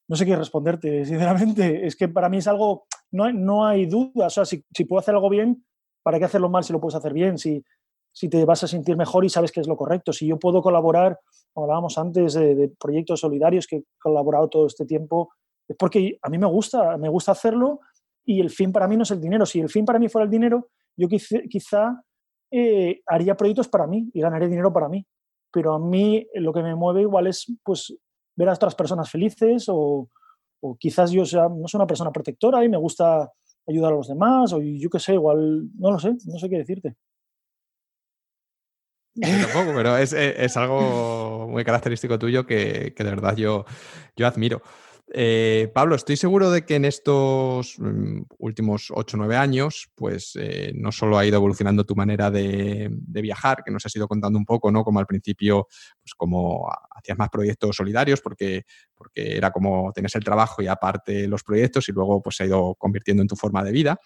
no 0.08 0.16
sé 0.16 0.25
qué 0.25 0.35
responderte, 0.35 1.06
sinceramente. 1.06 1.85
Es 1.85 1.95
que 1.95 2.08
para 2.08 2.30
mí 2.30 2.38
es 2.38 2.48
algo, 2.48 2.85
no 3.11 3.25
hay, 3.25 3.34
no 3.34 3.66
hay 3.66 3.85
duda. 3.85 4.27
O 4.27 4.30
sea, 4.30 4.45
si, 4.45 4.64
puedo 4.88 5.00
hacer 5.00 5.16
algo 5.16 5.30
bien, 5.30 5.66
¿para 6.03 6.19
qué 6.19 6.25
hacerlo 6.25 6.50
mal 6.50 6.64
si 6.64 6.74
lo 6.74 6.80
puedes 6.80 6.95
hacer 6.95 7.14
bien? 7.14 7.38
Si, 7.38 7.64
si 8.11 8.30
te 8.30 8.45
vas 8.45 8.64
a 8.64 8.67
sentir 8.67 8.95
mejor 8.95 9.25
y 9.25 9.30
sabes 9.30 9.51
que 9.51 9.61
es 9.61 9.67
lo 9.67 9.75
correcto. 9.75 10.14
Si 10.14 10.27
yo 10.27 10.38
puedo 10.38 10.61
colaborar, 10.61 11.19
como 11.53 11.66
hablábamos 11.66 11.98
antes, 11.98 12.34
de, 12.34 12.72
proyectos 12.80 13.19
solidarios 13.19 13.67
que 13.67 13.77
he 13.77 13.84
colaborado 14.00 14.48
todo 14.48 14.67
este 14.67 14.85
tiempo, 14.85 15.34
es 15.67 15.75
porque 15.77 16.17
a 16.22 16.30
mí 16.30 16.38
me 16.38 16.48
gusta, 16.48 16.98
me 16.98 17.09
gusta 17.09 17.32
hacerlo 17.32 17.80
y 18.24 18.40
el 18.40 18.50
fin 18.50 18.72
para 18.72 18.88
mí 18.88 18.98
no 18.98 19.03
es 19.03 19.11
el 19.11 19.22
dinero. 19.22 19.45
Si 19.45 19.59
el 19.59 19.69
fin 19.69 19.85
para 19.85 20.00
mí 20.00 20.09
fuera 20.09 20.25
el 20.25 20.32
dinero, 20.32 20.69
yo 20.95 21.08
quizá, 21.08 22.03
eh, 22.51 23.01
haría 23.08 23.35
proyectos 23.35 23.67
para 23.67 23.88
mí 23.88 24.09
y 24.14 24.22
ganaría 24.22 24.48
dinero 24.48 24.72
para 24.72 24.88
mí. 24.88 25.06
Pero 25.51 25.74
a 25.74 25.80
mí 25.80 26.25
lo 26.35 26.53
que 26.53 26.61
me 26.61 26.75
mueve 26.75 27.01
igual 27.01 27.27
es 27.27 27.45
pues, 27.64 27.95
ver 28.35 28.49
a 28.49 28.53
otras 28.53 28.75
personas 28.75 29.09
felices 29.09 29.65
o, 29.67 30.09
quizás 30.80 31.11
yo 31.11 31.25
sea, 31.25 31.47
no 31.47 31.67
soy 31.67 31.77
una 31.77 31.88
persona 31.88 32.11
protectora 32.11 32.64
y 32.64 32.69
me 32.69 32.77
gusta 32.77 33.31
ayudar 33.67 33.93
a 33.93 33.95
los 33.95 34.07
demás 34.07 34.51
o 34.53 34.61
yo 34.61 34.89
qué 34.89 34.99
sé, 34.99 35.14
igual, 35.14 35.69
no 35.77 35.91
lo 35.91 35.99
sé, 35.99 36.15
no 36.25 36.39
sé 36.39 36.49
qué 36.49 36.57
decirte. 36.57 36.95
tampoco, 39.15 39.73
pero 39.75 39.97
es, 39.97 40.11
es, 40.14 40.57
algo 40.57 41.47
muy 41.47 41.64
característico 41.64 42.17
tuyo 42.17 42.45
que, 42.45 42.93
que 42.95 43.03
de 43.03 43.09
verdad 43.11 43.35
yo, 43.35 43.65
yo 44.15 44.27
admiro. 44.27 44.61
Eh, 45.14 45.72
Pablo, 45.74 45.95
estoy 45.95 46.17
seguro 46.17 46.50
de 46.50 46.66
que 46.66 46.75
en 46.75 46.85
estos 46.85 47.77
mm, 47.77 48.24
últimos 48.40 48.92
8 48.93 49.17
o 49.17 49.19
9 49.19 49.35
años, 49.35 49.90
pues 49.93 50.35
eh, 50.35 50.72
no 50.75 50.92
solo 50.92 51.17
ha 51.17 51.25
ido 51.25 51.38
evolucionando 51.38 51.84
tu 51.84 51.95
manera 51.95 52.32
de, 52.32 52.90
viajar, 52.92 53.64
que 53.64 53.72
nos 53.72 53.85
has 53.85 53.95
ido 53.95 54.08
contando 54.08 54.40
un 54.40 54.45
poco, 54.45 54.72
¿no? 54.72 54.84
Como 54.84 55.00
al 55.00 55.06
principio, 55.06 55.67
pues 56.01 56.14
como 56.17 56.67
hacías 56.95 57.17
más 57.17 57.30
proyectos 57.30 57.75
solidarios, 57.75 58.19
porque, 58.22 58.66
porque 58.95 59.38
era 59.38 59.51
como 59.51 59.92
tenías 59.93 60.16
el 60.16 60.24
trabajo 60.24 60.61
y 60.61 60.67
aparte 60.67 61.27
los 61.27 61.43
proyectos, 61.43 61.88
y 61.88 61.92
luego 61.92 62.22
pues 62.22 62.38
se 62.38 62.43
ha 62.43 62.48
ido 62.48 62.75
convirtiendo 62.75 63.22
en 63.22 63.27
tu 63.27 63.35
forma 63.35 63.64
de 63.64 63.72
vida. 63.72 64.00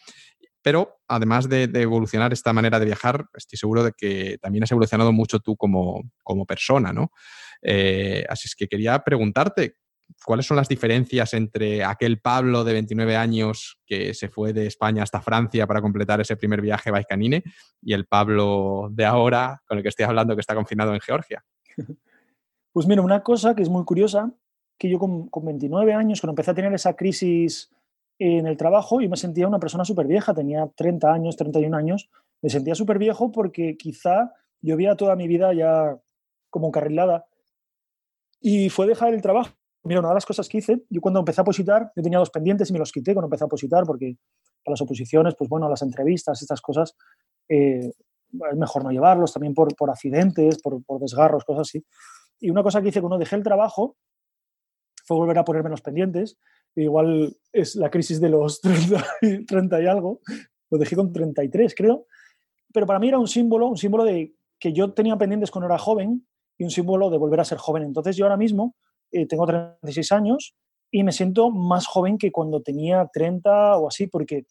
Pero 0.61 0.99
además 1.07 1.47
de, 1.47 1.63
evolucionar 1.75 2.33
esta 2.33 2.51
manera 2.51 2.79
de 2.79 2.85
viajar, 2.85 3.25
estoy 3.33 3.57
seguro 3.57 3.83
de 3.83 3.93
que 3.93 4.37
también 4.41 4.63
has 4.63 4.71
evolucionado 4.71 5.13
mucho 5.13 5.39
tú 5.39 5.55
como, 5.55 6.11
como 6.23 6.45
persona, 6.45 6.91
¿no? 6.91 7.13
Eh, 7.61 8.25
así 8.29 8.47
es 8.47 8.55
que 8.55 8.67
quería 8.67 8.99
preguntarte, 8.99 9.75
¿cuáles 10.25 10.45
son 10.45 10.57
las 10.57 10.67
diferencias 10.67 11.33
entre 11.33 11.83
aquel 11.83 12.19
Pablo 12.19 12.63
de 12.63 12.73
29 12.73 13.15
años 13.15 13.79
que 13.85 14.13
se 14.13 14.29
fue 14.29 14.53
de 14.53 14.67
España 14.67 15.03
hasta 15.03 15.21
Francia 15.21 15.65
para 15.65 15.81
completar 15.81 16.21
ese 16.21 16.35
primer 16.35 16.61
viaje 16.61 16.89
a 16.93 17.03
Canine 17.03 17.43
y 17.81 17.93
el 17.93 18.05
Pablo 18.05 18.89
de 18.91 19.05
ahora 19.05 19.61
con 19.67 19.77
el 19.77 19.83
que 19.83 19.89
estoy 19.89 20.05
hablando 20.05 20.35
que 20.35 20.41
está 20.41 20.55
confinado 20.55 20.93
en 20.93 20.99
Georgia? 21.01 21.43
Pues 22.71 22.85
mira, 22.85 23.01
una 23.01 23.23
cosa 23.23 23.55
que 23.55 23.63
es 23.63 23.67
muy 23.67 23.83
curiosa, 23.83 24.31
que 24.77 24.89
yo 24.89 24.99
con, 24.99 25.27
29 25.33 25.91
años, 25.91 26.21
cuando 26.21 26.33
empecé 26.33 26.51
a 26.51 26.53
tener 26.53 26.71
esa 26.71 26.95
crisis 26.95 27.71
en 28.19 28.45
el 28.45 28.57
trabajo, 28.57 29.01
yo 29.01 29.09
me 29.09 29.17
sentía 29.17 29.47
una 29.47 29.59
persona 29.59 29.83
súper 29.83 30.05
vieja, 30.05 30.35
tenía 30.35 30.69
30 30.75 31.11
años, 31.11 31.35
31 31.35 31.75
años, 31.75 32.09
me 32.43 32.49
sentía 32.49 32.75
súper 32.75 32.99
viejo 32.99 33.31
porque 33.31 33.75
quizá 33.75 34.33
yo 34.61 34.75
había 34.75 34.95
toda 34.95 35.15
mi 35.15 35.27
vida 35.27 35.51
ya 35.51 35.97
como 36.51 36.67
encarrilada 36.67 37.25
y 38.39 38.69
fue 38.69 38.85
dejar 38.85 39.15
el 39.15 39.21
trabajo 39.23 39.58
Mira, 39.83 40.01
una 40.01 40.09
de 40.09 40.15
las 40.15 40.25
cosas 40.25 40.47
que 40.49 40.57
hice, 40.57 40.83
yo 40.89 41.01
cuando 41.01 41.19
empecé 41.19 41.41
a 41.41 41.43
positar, 41.43 41.91
yo 41.95 42.03
tenía 42.03 42.19
dos 42.19 42.29
pendientes 42.29 42.69
y 42.69 42.73
me 42.73 42.79
los 42.79 42.91
quité 42.91 43.13
cuando 43.13 43.27
empecé 43.27 43.45
a 43.45 43.47
positar, 43.47 43.85
porque 43.85 44.17
para 44.63 44.73
las 44.73 44.81
oposiciones, 44.81 45.35
pues 45.35 45.49
bueno, 45.49 45.69
las 45.69 45.81
entrevistas, 45.81 46.41
estas 46.41 46.61
cosas, 46.61 46.95
eh, 47.47 47.89
es 48.51 48.57
mejor 48.57 48.83
no 48.83 48.91
llevarlos, 48.91 49.33
también 49.33 49.53
por, 49.53 49.75
por 49.75 49.89
accidentes, 49.89 50.61
por, 50.61 50.83
por, 50.83 50.99
desgarros, 50.99 51.45
cosas 51.45 51.69
así. 51.69 51.85
Y 52.39 52.49
una 52.49 52.61
cosa 52.61 52.81
que 52.81 52.89
hice 52.89 53.01
cuando 53.01 53.17
dejé 53.17 53.35
el 53.35 53.43
trabajo 53.43 53.97
fue 55.05 55.17
volver 55.17 55.39
a 55.39 55.43
ponerme 55.45 55.69
los 55.69 55.81
pendientes. 55.81 56.37
igual 56.75 57.35
es 57.51 57.75
la 57.75 57.89
crisis 57.89 58.21
de 58.21 58.29
los 58.29 58.61
30 58.61 59.05
y, 59.21 59.45
30 59.45 59.81
y 59.81 59.87
algo, 59.87 60.21
lo 60.69 60.77
dejé 60.77 60.95
con 60.95 61.11
33, 61.11 61.73
creo. 61.73 62.05
Pero 62.71 62.85
para 62.85 62.99
mí 62.99 63.07
era 63.07 63.17
un 63.17 63.27
símbolo, 63.27 63.67
un 63.67 63.77
símbolo 63.77 64.03
de 64.03 64.35
que 64.59 64.73
yo 64.73 64.93
tenía 64.93 65.17
pendientes 65.17 65.49
cuando 65.49 65.67
era 65.67 65.79
joven 65.79 66.27
y 66.57 66.63
un 66.63 66.69
símbolo 66.69 67.09
de 67.09 67.17
volver 67.17 67.39
a 67.39 67.45
ser 67.45 67.57
joven. 67.57 67.83
Entonces 67.83 68.15
yo 68.15 68.25
ahora 68.25 68.37
mismo 68.37 68.75
eh, 69.11 69.25
tengo 69.25 69.45
36 69.45 70.11
años 70.11 70.55
y 70.91 71.03
me 71.03 71.11
siento 71.11 71.51
más 71.51 71.87
joven 71.87 72.17
que 72.17 72.31
cuando 72.31 72.61
tenía 72.61 73.07
30 73.11 73.77
o 73.77 73.87
así, 73.87 74.07
porque 74.07 74.45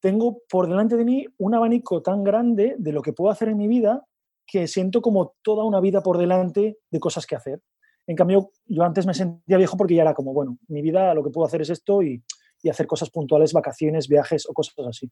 tengo 0.00 0.40
por 0.48 0.68
delante 0.68 0.96
de 0.96 1.04
mí 1.04 1.26
un 1.38 1.54
abanico 1.54 2.02
tan 2.02 2.24
grande 2.24 2.74
de 2.78 2.92
lo 2.92 3.02
que 3.02 3.12
puedo 3.12 3.30
hacer 3.30 3.48
en 3.48 3.58
mi 3.58 3.68
vida 3.68 4.04
que 4.46 4.66
siento 4.66 5.00
como 5.00 5.34
toda 5.42 5.64
una 5.64 5.80
vida 5.80 6.02
por 6.02 6.18
delante 6.18 6.78
de 6.90 7.00
cosas 7.00 7.26
que 7.26 7.36
hacer. 7.36 7.62
En 8.06 8.16
cambio, 8.16 8.50
yo 8.66 8.82
antes 8.82 9.06
me 9.06 9.14
sentía 9.14 9.56
viejo 9.56 9.76
porque 9.76 9.94
ya 9.94 10.02
era 10.02 10.14
como, 10.14 10.32
bueno, 10.32 10.58
mi 10.68 10.82
vida 10.82 11.14
lo 11.14 11.22
que 11.22 11.30
puedo 11.30 11.46
hacer 11.46 11.62
es 11.62 11.70
esto 11.70 12.02
y, 12.02 12.22
y 12.62 12.68
hacer 12.68 12.86
cosas 12.86 13.10
puntuales, 13.10 13.52
vacaciones, 13.52 14.08
viajes 14.08 14.48
o 14.48 14.52
cosas 14.52 14.74
así. 14.88 15.10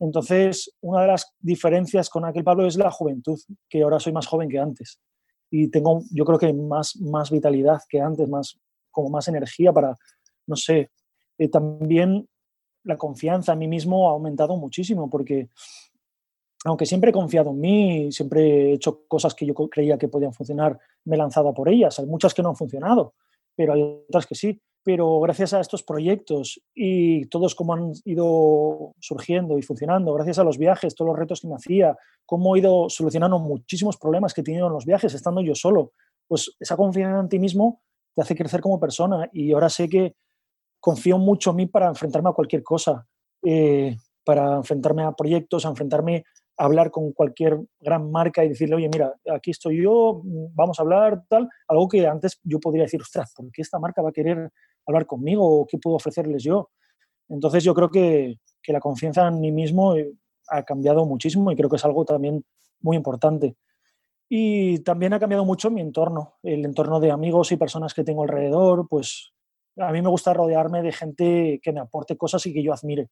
Entonces, 0.00 0.74
una 0.80 1.02
de 1.02 1.08
las 1.08 1.34
diferencias 1.38 2.08
con 2.08 2.24
aquel 2.24 2.42
Pablo 2.42 2.66
es 2.66 2.76
la 2.76 2.90
juventud, 2.90 3.38
que 3.68 3.82
ahora 3.82 4.00
soy 4.00 4.12
más 4.12 4.26
joven 4.26 4.48
que 4.48 4.58
antes 4.58 4.98
y 5.56 5.68
tengo, 5.68 6.02
yo 6.10 6.24
creo 6.24 6.36
que 6.36 6.52
más, 6.52 6.96
más 6.96 7.30
vitalidad 7.30 7.80
que 7.88 8.00
antes, 8.00 8.28
más, 8.28 8.58
como 8.90 9.08
más 9.08 9.28
energía 9.28 9.72
para, 9.72 9.96
no 10.48 10.56
sé, 10.56 10.90
eh, 11.38 11.48
también 11.48 12.28
la 12.82 12.96
confianza 12.96 13.52
en 13.52 13.60
mí 13.60 13.68
mismo 13.68 14.08
ha 14.08 14.14
aumentado 14.14 14.56
muchísimo 14.56 15.08
porque 15.08 15.50
aunque 16.64 16.86
siempre 16.86 17.10
he 17.10 17.12
confiado 17.12 17.50
en 17.50 17.60
mí, 17.60 18.10
siempre 18.10 18.70
he 18.70 18.72
hecho 18.72 19.06
cosas 19.06 19.32
que 19.32 19.46
yo 19.46 19.54
creía 19.54 19.96
que 19.96 20.08
podían 20.08 20.32
funcionar, 20.32 20.76
me 21.04 21.14
he 21.14 21.18
lanzado 21.18 21.54
por 21.54 21.68
ellas. 21.68 22.00
Hay 22.00 22.06
muchas 22.06 22.34
que 22.34 22.42
no 22.42 22.48
han 22.48 22.56
funcionado, 22.56 23.14
pero 23.54 23.74
hay 23.74 23.82
otras 24.08 24.26
que 24.26 24.34
sí. 24.34 24.60
Pero 24.84 25.18
gracias 25.20 25.54
a 25.54 25.60
estos 25.60 25.82
proyectos 25.82 26.60
y 26.74 27.26
todos 27.26 27.54
como 27.54 27.72
han 27.72 27.92
ido 28.04 28.92
surgiendo 29.00 29.58
y 29.58 29.62
funcionando, 29.62 30.12
gracias 30.12 30.38
a 30.38 30.44
los 30.44 30.58
viajes, 30.58 30.94
todos 30.94 31.08
los 31.08 31.18
retos 31.18 31.40
que 31.40 31.48
me 31.48 31.54
hacía, 31.54 31.96
cómo 32.26 32.54
he 32.54 32.58
ido 32.58 32.90
solucionando 32.90 33.38
muchísimos 33.38 33.96
problemas 33.96 34.34
que 34.34 34.42
he 34.42 34.44
tenido 34.44 34.66
en 34.66 34.74
los 34.74 34.84
viajes, 34.84 35.14
estando 35.14 35.40
yo 35.40 35.54
solo, 35.54 35.92
pues 36.28 36.54
esa 36.60 36.76
confianza 36.76 37.20
en 37.20 37.28
ti 37.28 37.38
mismo 37.38 37.80
te 38.14 38.22
hace 38.22 38.36
crecer 38.36 38.60
como 38.60 38.78
persona. 38.78 39.28
Y 39.32 39.52
ahora 39.52 39.68
sé 39.68 39.88
que 39.88 40.14
confío 40.80 41.18
mucho 41.18 41.50
en 41.50 41.56
mí 41.56 41.66
para 41.66 41.88
enfrentarme 41.88 42.30
a 42.30 42.34
cualquier 42.34 42.62
cosa, 42.62 43.06
eh, 43.42 43.96
para 44.24 44.56
enfrentarme 44.56 45.02
a 45.02 45.12
proyectos, 45.12 45.66
a 45.66 45.70
enfrentarme 45.70 46.24
a 46.56 46.64
hablar 46.64 46.90
con 46.90 47.12
cualquier 47.12 47.58
gran 47.80 48.10
marca 48.10 48.44
y 48.44 48.50
decirle, 48.50 48.76
oye, 48.76 48.88
mira, 48.92 49.12
aquí 49.32 49.50
estoy 49.50 49.82
yo, 49.82 50.22
vamos 50.24 50.78
a 50.78 50.82
hablar, 50.82 51.24
tal. 51.28 51.48
Algo 51.68 51.88
que 51.88 52.06
antes 52.06 52.38
yo 52.44 52.60
podría 52.60 52.84
decir, 52.84 53.00
ostras, 53.00 53.32
¿por 53.34 53.50
qué 53.50 53.62
esta 53.62 53.78
marca 53.78 54.02
va 54.02 54.10
a 54.10 54.12
querer 54.12 54.50
hablar 54.86 55.06
conmigo 55.06 55.60
o 55.60 55.66
qué 55.66 55.78
puedo 55.78 55.96
ofrecerles 55.96 56.42
yo? 56.42 56.70
Entonces 57.28 57.64
yo 57.64 57.74
creo 57.74 57.90
que, 57.90 58.38
que 58.62 58.72
la 58.72 58.80
confianza 58.80 59.28
en 59.28 59.40
mí 59.40 59.52
mismo 59.52 59.94
eh, 59.96 60.12
ha 60.48 60.62
cambiado 60.62 61.04
muchísimo 61.06 61.50
y 61.50 61.56
creo 61.56 61.70
que 61.70 61.76
es 61.76 61.84
algo 61.84 62.04
también 62.04 62.44
muy 62.80 62.96
importante. 62.96 63.56
Y 64.28 64.78
también 64.80 65.12
ha 65.12 65.20
cambiado 65.20 65.44
mucho 65.44 65.70
mi 65.70 65.80
entorno, 65.80 66.34
el 66.42 66.64
entorno 66.64 66.98
de 67.00 67.10
amigos 67.10 67.52
y 67.52 67.56
personas 67.56 67.94
que 67.94 68.04
tengo 68.04 68.22
alrededor, 68.22 68.88
pues 68.88 69.32
a 69.76 69.92
mí 69.92 70.02
me 70.02 70.08
gusta 70.08 70.32
rodearme 70.32 70.82
de 70.82 70.92
gente 70.92 71.60
que 71.62 71.72
me 71.72 71.80
aporte 71.80 72.16
cosas 72.16 72.44
y 72.46 72.52
que 72.52 72.62
yo 72.62 72.72
admire. 72.72 73.10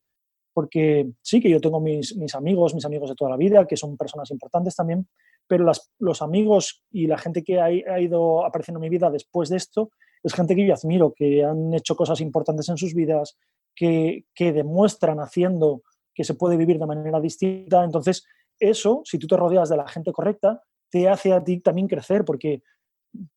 Porque 0.55 1.11
sí 1.23 1.41
que 1.41 1.51
yo 1.51 1.61
tengo 1.61 1.81
mis, 1.81 2.17
mis 2.17 2.35
amigos, 2.35 2.75
mis 2.75 2.85
amigos 2.85 3.11
de 3.11 3.17
toda 3.17 3.31
la 3.31 3.37
vida, 3.37 3.67
que 3.67 3.77
son 3.77 3.97
personas 3.97 4.31
importantes 4.31 4.77
también, 4.77 5.09
pero 5.47 5.65
las, 5.65 5.93
los 5.99 6.23
amigos 6.23 6.85
y 6.91 7.07
la 7.07 7.19
gente 7.19 7.43
que 7.43 7.61
ha, 7.61 7.67
ha, 7.67 8.01
ido 8.01 8.45
apareciendo 8.45 8.79
en 8.79 8.83
mi 8.83 8.89
vida 8.89 9.11
después 9.11 9.49
de 9.49 9.57
esto 9.57 9.91
es 10.23 10.35
gente 10.35 10.55
que 10.55 10.67
yo 10.67 10.75
admiro, 10.75 11.13
que 11.15 11.45
han 11.45 11.75
hecho 11.75 11.97
cosas 11.97 12.21
importantes 12.21 12.69
en 12.69 12.77
sus 12.77 12.95
vidas, 12.95 13.37
que, 13.75 14.27
que 14.35 14.53
demuestran 14.53 15.19
haciendo 15.21 15.83
que 16.15 16.25
se 16.25 16.35
puede 16.35 16.57
vivir 16.57 16.79
de 16.79 16.87
manera 16.87 17.21
distinta. 17.21 17.85
Entonces, 17.85 18.25
eso, 18.59 19.03
si 19.05 19.19
tú 19.19 19.27
te 19.27 19.37
rodeas 19.37 19.69
de 19.69 19.77
la 19.77 19.89
gente 19.89 20.13
correcta, 20.13 20.63
te 20.91 21.09
hace 21.09 21.33
a 21.33 21.43
ti 21.43 21.61
también 21.61 21.89
crecer, 21.89 22.25
porque 22.25 22.63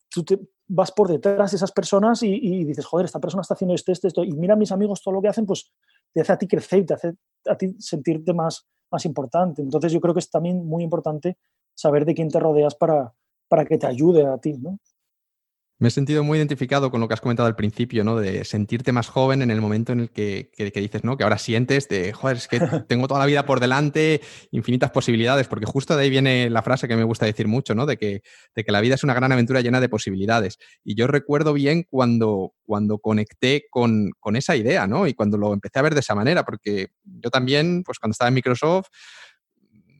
tú 0.10 0.24
te, 0.24 0.40
vas 0.68 0.92
por 0.92 1.08
detrás 1.08 1.52
de 1.52 1.58
esas 1.58 1.72
personas 1.72 2.24
y, 2.24 2.64
dices, 2.64 2.86
joder, 2.86 3.06
esta 3.06 3.20
persona 3.20 3.42
está 3.42 3.54
haciendo 3.54 3.76
esto, 3.76 3.92
esto, 3.92 4.08
esto, 4.08 4.24
y 4.24 4.32
mira 4.34 4.54
a 4.54 4.58
mis 4.58 4.72
amigos 4.72 5.02
todo 5.02 5.14
lo 5.14 5.22
que 5.22 5.28
hacen, 5.28 5.46
pues 5.46 5.72
te 6.14 6.22
hace 6.22 6.32
a 6.32 6.38
ti 6.38 6.48
crecer 6.48 6.86
te 6.86 6.94
hace 6.94 7.14
a 7.46 7.58
ti 7.58 7.76
sentirte 7.80 8.34
más, 8.34 8.68
más 8.92 9.06
importante. 9.06 9.62
Entonces 9.62 9.92
yo 9.92 10.02
creo 10.02 10.14
que 10.14 10.20
es 10.20 10.30
también 10.30 10.66
muy 10.66 10.84
importante 10.84 11.38
saber 11.74 12.06
de 12.06 12.16
quién 12.16 12.30
te 12.30 12.40
rodeas 12.40 12.76
para, 12.76 13.14
para 13.48 13.66
que 13.66 13.78
te 13.78 13.86
ayude 13.86 14.26
a 14.26 14.38
ti, 14.38 14.54
¿no? 14.54 14.80
Me 15.78 15.90
he 15.90 15.92
sentido 15.92 16.24
muy 16.24 16.38
identificado 16.38 16.90
con 16.90 17.02
lo 17.02 17.10
que 17.10 17.16
has 17.16 17.22
comentado 17.22 17.48
al 17.48 17.56
principio, 17.58 18.06
¿no? 18.06 18.16
De 18.16 18.46
sentirte 18.46 18.94
más 18.94 19.10
joven 19.10 19.42
en 19.42 19.52
el 19.52 19.60
momento 19.60 19.92
en 19.92 20.00
el 20.00 20.10
que, 20.10 20.50
que, 20.56 20.72
dices, 20.72 21.04
¿no? 21.04 21.18
Que 21.18 21.26
ahora 21.26 21.38
sientes 21.38 21.90
de, 21.90 22.14
joder, 22.14 22.38
es 22.38 22.48
que 22.48 22.60
tengo 22.88 23.10
toda 23.10 23.20
la 23.20 23.26
vida 23.26 23.46
por 23.46 23.60
delante, 23.60 24.22
infinitas 24.52 24.92
posibilidades, 24.92 25.50
porque 25.50 25.66
justo 25.66 25.98
de 25.98 26.04
ahí 26.04 26.10
viene 26.10 26.50
la 26.50 26.62
frase 26.62 26.88
que 26.88 26.96
me 26.96 27.04
gusta 27.04 27.26
decir 27.26 27.50
mucho, 27.50 27.76
¿no? 27.76 27.86
De 27.86 27.98
que, 27.98 28.22
de 28.56 28.64
que 28.64 28.72
la 28.72 28.80
vida 28.80 28.96
es 28.96 29.04
una 29.04 29.14
gran 29.14 29.34
aventura 29.34 29.60
llena 29.60 29.82
de 29.82 29.90
posibilidades. 29.90 30.60
Y 30.86 30.96
yo 30.96 31.08
recuerdo 31.08 31.52
bien 31.52 31.84
cuando, 31.90 32.54
cuando 32.64 33.00
conecté 33.00 33.66
con, 33.70 34.12
con 34.22 34.38
esa 34.38 34.56
idea, 34.56 34.88
¿no? 34.88 35.08
Y 35.08 35.14
cuando 35.14 35.38
lo 35.38 35.52
empecé 35.52 35.80
a 35.80 35.82
ver 35.82 35.94
de 35.94 36.00
esa 36.00 36.16
manera, 36.16 36.46
porque 36.46 36.88
yo 37.04 37.30
también, 37.30 37.84
pues 37.84 38.00
cuando 38.00 38.14
estaba 38.14 38.30
en 38.30 38.36
Microsoft, 38.36 38.88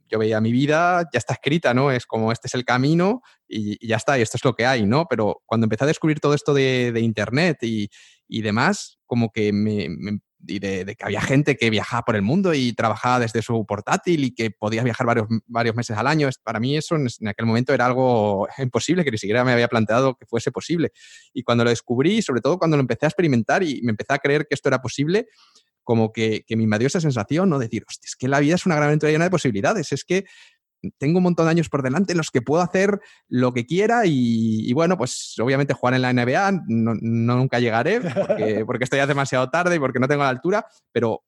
yo 0.08 0.18
veía 0.18 0.40
mi 0.40 0.52
vida, 0.52 1.08
ya 1.12 1.18
está 1.18 1.34
escrita, 1.34 1.74
¿no? 1.74 1.90
Es 1.90 2.06
como 2.06 2.32
este 2.32 2.48
es 2.48 2.54
el 2.54 2.64
camino 2.64 3.22
y, 3.48 3.86
ya 3.86 3.96
está, 3.96 4.18
y 4.18 4.22
esto 4.22 4.36
es 4.36 4.44
lo 4.44 4.54
que 4.54 4.66
hay, 4.66 4.86
¿no? 4.86 5.06
Pero 5.08 5.42
cuando 5.46 5.64
empecé 5.66 5.84
a 5.84 5.88
descubrir 5.88 6.20
todo 6.20 6.34
esto 6.34 6.54
de, 6.54 6.92
de 6.92 7.00
Internet 7.00 7.58
y, 7.62 7.88
y, 8.28 8.42
demás, 8.42 8.98
como 9.06 9.30
que 9.30 9.52
me, 9.52 9.88
me 9.88 10.20
y 10.48 10.58
de, 10.58 10.96
que 10.96 11.04
había 11.04 11.20
gente 11.20 11.56
que 11.56 11.70
viajaba 11.70 12.02
por 12.02 12.16
el 12.16 12.22
mundo 12.22 12.54
y 12.54 12.72
trabajaba 12.72 13.20
desde 13.20 13.42
su 13.42 13.64
portátil 13.66 14.24
y 14.24 14.34
que 14.34 14.50
podía 14.50 14.82
viajar 14.82 15.06
varios, 15.06 15.26
varios 15.46 15.74
meses 15.74 15.96
al 15.96 16.06
año. 16.06 16.28
Para 16.42 16.60
mí 16.60 16.76
eso 16.76 16.96
en, 16.96 17.28
aquel 17.28 17.46
momento 17.46 17.72
era 17.74 17.86
algo 17.86 18.48
imposible, 18.58 19.04
que 19.04 19.10
ni 19.10 19.18
siquiera 19.18 19.44
me 19.44 19.52
había 19.52 19.68
planteado 19.68 20.14
que 20.16 20.26
fuese 20.26 20.52
posible. 20.52 20.92
Y 21.32 21.42
cuando 21.42 21.64
lo 21.64 21.70
descubrí, 21.70 22.22
sobre 22.22 22.40
todo 22.40 22.58
cuando 22.58 22.76
lo 22.76 22.82
empecé 22.82 23.06
a 23.06 23.08
experimentar 23.08 23.62
y 23.62 23.80
me 23.82 23.90
empecé 23.90 24.14
a 24.14 24.18
creer 24.18 24.46
que 24.48 24.54
esto 24.54 24.68
era 24.68 24.80
posible, 24.80 25.26
como 25.86 26.12
que, 26.12 26.44
que 26.46 26.56
me 26.56 26.64
invadió 26.64 26.88
esa 26.88 27.00
sensación, 27.00 27.48
¿no? 27.48 27.60
Decir, 27.60 27.84
hostia, 27.88 28.08
es 28.08 28.16
que 28.16 28.26
la 28.26 28.40
vida 28.40 28.56
es 28.56 28.66
una 28.66 28.74
gran 28.74 28.88
aventura 28.88 29.12
llena 29.12 29.24
de 29.24 29.30
posibilidades, 29.30 29.92
es 29.92 30.04
que 30.04 30.24
tengo 30.98 31.18
un 31.18 31.22
montón 31.22 31.46
de 31.46 31.52
años 31.52 31.68
por 31.68 31.82
delante 31.82 32.12
en 32.12 32.18
los 32.18 32.30
que 32.30 32.42
puedo 32.42 32.60
hacer 32.60 33.00
lo 33.28 33.54
que 33.54 33.66
quiera 33.66 34.04
y, 34.04 34.68
y 34.68 34.72
bueno, 34.72 34.98
pues 34.98 35.34
obviamente 35.38 35.74
jugar 35.74 35.94
en 35.94 36.02
la 36.02 36.12
NBA 36.12 36.52
no, 36.66 36.94
no 37.00 37.36
nunca 37.36 37.60
llegaré 37.60 38.00
porque, 38.00 38.64
porque 38.66 38.84
estoy 38.84 38.98
ya 38.98 39.06
demasiado 39.06 39.48
tarde 39.48 39.76
y 39.76 39.78
porque 39.78 40.00
no 40.00 40.08
tengo 40.08 40.24
la 40.24 40.28
altura, 40.28 40.66
pero 40.92 41.22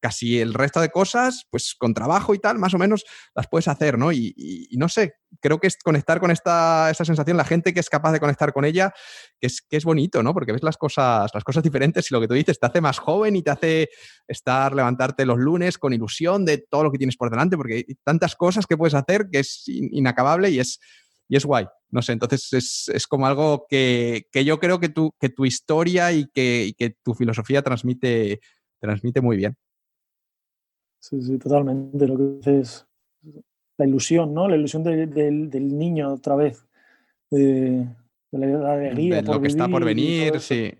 casi 0.00 0.40
el 0.40 0.54
resto 0.54 0.80
de 0.80 0.88
cosas, 0.88 1.46
pues 1.50 1.74
con 1.78 1.94
trabajo 1.94 2.34
y 2.34 2.38
tal, 2.38 2.58
más 2.58 2.74
o 2.74 2.78
menos 2.78 3.04
las 3.34 3.46
puedes 3.48 3.68
hacer, 3.68 3.98
¿no? 3.98 4.12
Y, 4.12 4.68
no 4.72 4.88
sé, 4.88 5.14
creo 5.40 5.60
que 5.60 5.66
es 5.66 5.76
conectar 5.76 6.20
con 6.20 6.30
esta, 6.30 6.90
esta, 6.90 7.04
sensación, 7.04 7.36
la 7.36 7.44
gente 7.44 7.72
que 7.72 7.80
es 7.80 7.90
capaz 7.90 8.12
de 8.12 8.20
conectar 8.20 8.52
con 8.52 8.64
ella, 8.64 8.92
que 9.38 9.46
es, 9.46 9.60
que 9.60 9.76
es 9.76 9.84
bonito, 9.84 10.22
¿no? 10.22 10.32
Porque 10.34 10.52
ves 10.52 10.62
las 10.62 10.76
cosas, 10.76 11.30
las 11.32 11.44
cosas 11.44 11.62
diferentes 11.62 12.10
y 12.10 12.14
lo 12.14 12.20
que 12.20 12.28
tú 12.28 12.34
dices 12.34 12.58
te 12.58 12.66
hace 12.66 12.80
más 12.80 12.98
joven 12.98 13.36
y 13.36 13.42
te 13.42 13.50
hace 13.50 13.88
estar, 14.26 14.74
levantarte 14.74 15.26
los 15.26 15.38
lunes 15.38 15.78
con 15.78 15.92
ilusión 15.92 16.44
de 16.44 16.58
todo 16.58 16.84
lo 16.84 16.90
que 16.90 16.98
tienes 16.98 17.16
por 17.16 17.30
delante, 17.30 17.56
porque 17.56 17.74
hay 17.74 17.84
tantas 18.02 18.34
cosas 18.34 18.66
que 18.66 18.76
puedes 18.76 18.94
hacer 18.94 19.28
que 19.30 19.40
es 19.40 19.64
inacabable 19.66 20.50
y 20.50 20.60
es, 20.60 20.80
y 21.28 21.36
es 21.36 21.44
guay. 21.44 21.66
No 21.90 22.02
sé, 22.02 22.12
entonces 22.12 22.52
es, 22.52 22.90
es 22.94 23.06
como 23.06 23.26
algo 23.26 23.66
que, 23.68 24.26
que, 24.32 24.44
yo 24.44 24.60
creo 24.60 24.78
que 24.78 24.88
tu, 24.88 25.12
que 25.18 25.28
tu 25.28 25.44
historia 25.44 26.12
y 26.12 26.26
que, 26.32 26.72
que 26.78 26.90
tu 27.02 27.14
filosofía 27.14 27.62
transmite, 27.62 28.40
transmite 28.80 29.20
muy 29.20 29.36
bien. 29.36 29.56
Sí, 31.00 31.20
sí, 31.22 31.38
totalmente. 31.38 32.06
Lo 32.06 32.16
que 32.16 32.22
dices 32.22 32.86
la 33.80 33.86
ilusión, 33.86 34.34
¿no? 34.34 34.46
La 34.46 34.56
ilusión 34.56 34.84
de, 34.84 35.06
de, 35.06 35.30
del 35.30 35.78
niño 35.78 36.12
otra 36.12 36.36
vez. 36.36 36.66
De, 37.30 37.86
de 38.30 38.38
la 38.38 38.74
alegría. 38.74 39.16
De 39.16 39.22
lo 39.22 39.40
que 39.40 39.48
está 39.48 39.66
por 39.68 39.84
venir, 39.84 40.38
sí. 40.40 40.72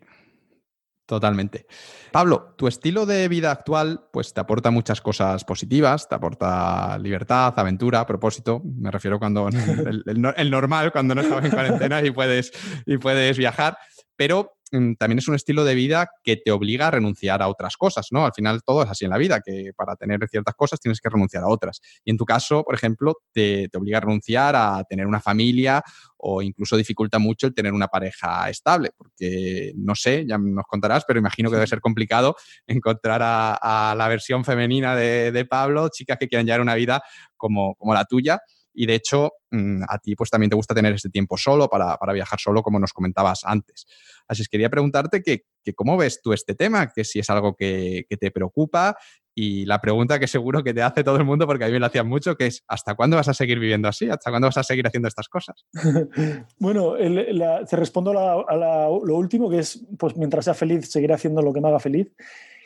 Totalmente. 1.07 1.67
Pablo, 2.13 2.55
tu 2.57 2.69
estilo 2.69 3.05
de 3.05 3.27
vida 3.27 3.51
actual 3.51 4.05
pues 4.13 4.33
te 4.33 4.41
aporta 4.41 4.71
muchas 4.71 5.01
cosas 5.01 5.45
positivas, 5.45 6.09
te 6.09 6.15
aporta 6.15 6.97
libertad, 6.99 7.53
aventura, 7.57 8.07
propósito. 8.07 8.63
Me 8.65 8.93
refiero 8.93 9.19
cuando 9.19 9.49
el, 9.87 10.05
el, 10.07 10.33
el 10.37 10.51
normal, 10.51 10.93
cuando 10.93 11.17
no 11.17 11.23
estás 11.23 11.45
en 11.45 11.51
cuarentena 11.51 12.01
y 12.05 12.13
puedes, 12.13 12.53
y 12.87 12.99
puedes 12.99 13.37
viajar, 13.39 13.77
pero 14.21 14.61
Mm, 14.73 14.95
también 14.95 15.19
es 15.19 15.27
un 15.27 15.35
estilo 15.35 15.65
de 15.65 15.75
vida 15.75 16.11
que 16.23 16.37
te 16.37 16.53
obliga 16.53 16.87
a 16.89 16.91
renunciar 16.93 17.43
a 17.43 17.49
otras 17.49 17.77
cosas, 17.77 18.09
¿no? 18.13 18.25
Al 18.25 18.33
final 18.33 18.63
todo 18.65 18.85
es 18.85 18.91
así 18.91 19.05
en 19.05 19.11
la 19.11 19.19
vida, 19.19 19.41
que 19.45 19.73
para 19.77 19.97
tener 19.97 20.21
ciertas 20.29 20.55
cosas 20.55 20.79
tienes 20.79 21.01
que 21.01 21.09
renunciar 21.09 21.43
a 21.43 21.49
otras. 21.49 21.81
Y 22.05 22.13
en 22.13 22.17
tu 22.17 22.25
caso, 22.25 22.63
por 22.63 22.75
ejemplo, 22.75 23.17
te, 23.33 23.69
te 23.69 23.79
obliga 23.79 23.99
a 23.99 24.01
renunciar 24.03 24.55
a 24.55 24.85
tener 24.89 25.07
una 25.07 25.21
familia 25.21 25.83
o 26.17 26.41
incluso 26.43 26.77
dificulta 26.77 27.19
mucho 27.19 27.49
el 27.49 27.55
tener 27.55 27.73
una 27.73 27.89
pareja 27.89 28.49
estable, 28.49 28.91
porque 28.97 29.73
no 29.75 29.95
sé, 29.95 30.25
ya 30.29 30.39
nos 30.39 30.67
contarás, 30.67 31.05
pero 31.05 31.19
imagino 31.19 31.51
que 31.51 31.57
debe 31.57 31.67
ser 31.67 31.81
complicado 31.81 32.37
encontrar 32.67 33.23
a, 33.25 33.95
la 33.97 34.09
versión 34.09 34.45
femenina 34.45 34.95
de, 34.95 35.33
de, 35.33 35.45
Pablo, 35.47 35.89
chicas 35.89 36.19
que 36.19 36.29
quieran 36.29 36.47
llevar 36.47 36.61
una 36.61 36.75
vida 36.75 37.03
como, 37.37 37.75
como 37.75 37.95
la 37.95 38.05
tuya 38.05 38.41
y 38.73 38.87
de 38.87 38.95
hecho 38.95 39.33
mm, 39.51 39.83
a 39.89 39.99
ti 39.99 40.15
pues 40.15 40.31
también 40.31 40.51
te 40.51 40.57
gusta 40.57 40.75
tener 40.75 40.95
este 40.95 41.11
tiempo 41.11 41.37
solo 41.37 41.69
para, 41.69 41.97
para 41.97 42.13
viajar 42.13 42.39
solo 42.39 42.63
como 42.63 42.79
nos 42.79 42.93
comentabas 42.93 43.43
antes. 43.45 43.87
Así 44.29 44.43
es 44.43 44.49
quería 44.49 44.71
preguntarte 44.71 45.23
que, 45.23 45.45
que, 45.65 45.75
cómo 45.75 45.97
ves 45.97 46.21
tú 46.23 46.33
este 46.33 46.55
tema, 46.55 46.93
que 46.93 47.05
si 47.05 47.19
es 47.19 47.31
algo 47.31 47.55
que, 47.57 48.07
que, 48.09 48.17
te 48.17 48.31
preocupa 48.31 48.97
y 49.35 49.65
la 49.65 49.81
pregunta 49.81 50.19
que 50.19 50.27
seguro 50.27 50.63
que 50.63 50.75
te 50.75 50.83
hace 50.83 51.03
todo 51.03 51.17
el 51.17 51.25
mundo, 51.25 51.47
porque 51.47 51.65
a 51.65 51.67
mí 51.67 51.73
me 51.73 51.81
lo 51.81 51.87
hacían 51.87 52.09
mucho, 52.09 52.37
que 52.37 52.47
es 52.47 52.63
¿hasta 52.69 52.95
cuándo 52.95 53.17
vas 53.17 53.29
a 53.29 53.35
seguir 53.35 53.59
viviendo 53.59 53.89
así? 53.89 54.09
¿Hasta 54.09 54.31
cuándo 54.31 54.49
vas 54.49 54.59
a 54.59 54.63
seguir 54.63 54.87
haciendo 54.87 55.09
estas 55.09 55.29
cosas? 55.29 55.65
bueno, 56.59 56.97
el, 56.97 57.39
la, 57.39 57.65
te 57.65 57.77
respondo 57.77 58.11
a, 58.11 58.15
la, 58.15 58.45
a 58.47 58.57
la, 58.57 58.85
lo 58.85 59.17
último, 59.17 59.51
que 59.51 59.59
es 59.59 59.85
pues 59.99 60.17
mientras 60.17 60.45
sea 60.45 60.55
feliz, 60.55 60.91
seguiré 60.91 61.15
haciendo 61.15 61.43
lo 61.43 61.53
que 61.53 61.61
me 61.61 61.69
haga 61.69 61.81
feliz. 61.81 62.13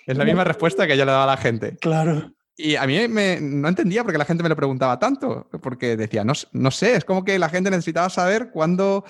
Es 0.07 0.19
la 0.19 0.25
misma 0.25 0.45
respuesta 0.45 0.87
que 0.87 0.99
yo 0.99 1.05
le 1.05 1.13
daba 1.13 1.25
a 1.25 1.29
la 1.29 1.37
gente. 1.39 1.77
Claro. 1.79 2.35
Y 2.57 2.77
a 2.77 2.87
mí 2.87 3.09
me, 3.09 3.41
no 3.41 3.69
entendía 3.69 4.05
por 4.05 4.13
qué 4.13 4.19
la 4.19 4.25
gente 4.25 4.43
me 4.43 4.49
lo 4.49 4.57
preguntaba 4.57 4.99
tanto, 4.99 5.49
porque 5.61 5.97
decía, 5.97 6.23
no, 6.23 6.35
no 6.53 6.71
sé, 6.71 6.97
es 6.97 7.05
como 7.05 7.25
que 7.25 7.39
la 7.39 7.49
gente 7.49 7.71
necesitaba 7.71 8.09
saber 8.11 8.51
cuándo, 8.51 9.05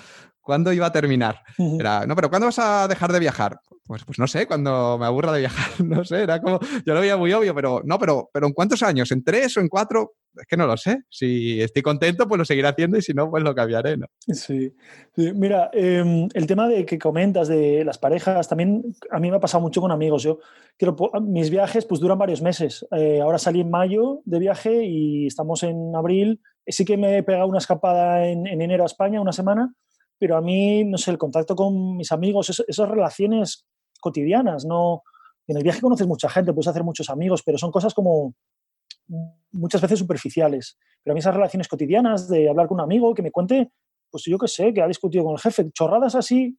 cuándo 0.45 0.71
iba 0.71 0.85
a 0.85 0.91
terminar. 0.91 1.41
Era, 1.57 2.05
no, 2.05 2.15
pero 2.15 2.29
¿cuándo 2.29 2.45
vas 2.45 2.59
a 2.59 2.87
dejar 2.87 3.11
de 3.11 3.19
viajar? 3.19 3.59
pues, 3.87 4.03
pues 4.03 4.17
no 4.17 4.27
sé, 4.27 4.47
cuando 4.47 4.97
me 4.97 5.05
aburra 5.05 5.31
de 5.31 5.41
viajar, 5.41 5.67
no 5.85 6.03
sé, 6.03 6.23
era 6.23 6.41
como, 6.41 6.59
yo 6.85 6.93
lo 6.93 7.01
veía 7.01 7.17
muy 7.17 7.31
obvio, 7.33 7.53
pero 7.53 7.81
no, 7.85 7.99
pero, 7.99 8.29
pero 8.33 8.47
¿en 8.47 8.53
cuántos 8.53 8.81
años? 8.81 9.11
¿En 9.11 9.23
tres 9.23 9.55
o 9.57 9.61
en 9.61 9.69
cuatro? 9.69 10.15
Es 10.35 10.47
que 10.47 10.57
no 10.57 10.67
lo 10.67 10.75
sé. 10.75 11.03
Si 11.09 11.61
estoy 11.61 11.81
contento, 11.81 12.27
pues 12.27 12.39
lo 12.39 12.45
seguiré 12.45 12.67
haciendo 12.67 12.97
y 12.97 13.01
si 13.01 13.13
no, 13.13 13.29
pues 13.29 13.43
lo 13.43 13.55
cambiaré, 13.55 13.95
¿no? 13.95 14.07
Sí. 14.19 14.73
Mira, 15.15 15.69
em, 15.71 16.27
el 16.33 16.45
tema 16.45 16.67
de 16.67 16.85
que 16.85 16.99
comentas 16.99 17.47
de 17.47 17.85
las 17.85 17.97
parejas, 17.97 18.49
también 18.49 18.83
a 19.11 19.19
mí 19.19 19.29
me 19.29 19.37
ha 19.37 19.39
pasado 19.39 19.61
mucho 19.61 19.79
con 19.79 19.91
amigos. 19.91 20.23
Yo 20.23 20.39
quiero, 20.77 20.97
mis 21.21 21.49
viajes 21.49 21.85
pues 21.85 22.01
duran 22.01 22.17
varios 22.17 22.41
meses. 22.41 22.85
Eh, 22.91 23.21
ahora 23.21 23.37
salí 23.37 23.61
en 23.61 23.69
mayo 23.69 24.21
de 24.25 24.39
viaje 24.39 24.83
y 24.83 25.27
estamos 25.27 25.63
en 25.63 25.95
abril. 25.95 26.41
Sí 26.67 26.83
que 26.83 26.97
me 26.97 27.19
he 27.19 27.23
pegado 27.23 27.47
una 27.47 27.59
escapada 27.59 28.27
en, 28.27 28.45
en 28.45 28.61
enero 28.61 28.83
a 28.83 28.87
España, 28.87 29.21
una 29.21 29.31
semana, 29.31 29.73
pero 30.17 30.37
a 30.37 30.41
mí, 30.41 30.83
no 30.83 30.97
sé, 30.97 31.11
el 31.11 31.17
contacto 31.17 31.55
con 31.55 31.97
mis 31.97 32.11
amigos, 32.11 32.63
esas 32.67 32.89
relaciones 32.89 33.65
cotidianas, 33.99 34.65
no... 34.65 35.03
En 35.47 35.57
el 35.57 35.63
viaje 35.63 35.79
conoces 35.79 36.07
mucha 36.07 36.27
gente, 36.27 36.53
puedes 36.53 36.67
hacer 36.67 36.83
muchos 36.83 37.07
amigos, 37.11 37.43
pero 37.45 37.59
son 37.59 37.69
cosas 37.69 37.93
como 37.93 38.33
muchas 39.51 39.79
veces 39.79 39.99
superficiales. 39.99 40.77
Pero 41.03 41.11
a 41.11 41.15
mí 41.15 41.19
esas 41.19 41.35
relaciones 41.35 41.67
cotidianas 41.67 42.27
de 42.27 42.49
hablar 42.49 42.67
con 42.67 42.75
un 42.75 42.81
amigo 42.81 43.13
que 43.13 43.21
me 43.21 43.31
cuente, 43.31 43.71
pues 44.09 44.23
yo 44.23 44.39
qué 44.39 44.47
sé, 44.47 44.73
que 44.73 44.81
ha 44.81 44.87
discutido 44.87 45.23
con 45.23 45.33
el 45.33 45.39
jefe, 45.39 45.71
chorradas 45.71 46.15
así 46.15 46.57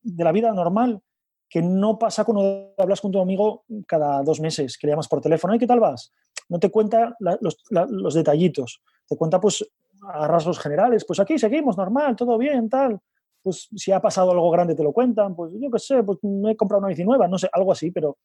de 0.00 0.24
la 0.24 0.32
vida 0.32 0.52
normal, 0.52 1.00
que 1.48 1.60
no 1.62 1.98
pasa 1.98 2.24
cuando 2.24 2.72
hablas 2.78 3.00
con 3.00 3.12
tu 3.12 3.20
amigo 3.20 3.64
cada 3.86 4.22
dos 4.22 4.40
meses, 4.40 4.78
que 4.78 4.86
le 4.86 4.92
llamas 4.92 5.08
por 5.08 5.20
teléfono, 5.20 5.54
¿y 5.54 5.58
qué 5.58 5.66
tal 5.66 5.80
vas? 5.80 6.12
No 6.48 6.58
te 6.58 6.70
cuenta 6.70 7.14
los, 7.18 7.58
los, 7.70 8.14
detallitos, 8.14 8.82
te 9.06 9.16
cuenta 9.16 9.40
pues 9.40 9.62
a 10.02 10.26
rasgos 10.26 10.58
generales, 10.58 11.04
pues 11.06 11.20
aquí 11.20 11.38
seguimos 11.38 11.76
normal, 11.76 12.16
todo 12.16 12.38
bien, 12.38 12.68
tal 12.68 13.00
pues 13.42 13.68
si 13.74 13.92
ha 13.92 14.00
pasado 14.00 14.30
algo 14.30 14.50
grande 14.50 14.74
te 14.74 14.82
lo 14.82 14.92
cuentan, 14.92 15.34
pues 15.34 15.52
yo 15.60 15.70
qué 15.70 15.78
sé, 15.78 16.02
pues 16.02 16.18
me 16.22 16.52
he 16.52 16.56
comprado 16.56 16.80
una 16.80 16.88
bici 16.88 17.04
nueva, 17.04 17.28
no 17.28 17.38
sé, 17.38 17.48
algo 17.52 17.72
así, 17.72 17.90
pero, 17.90 18.18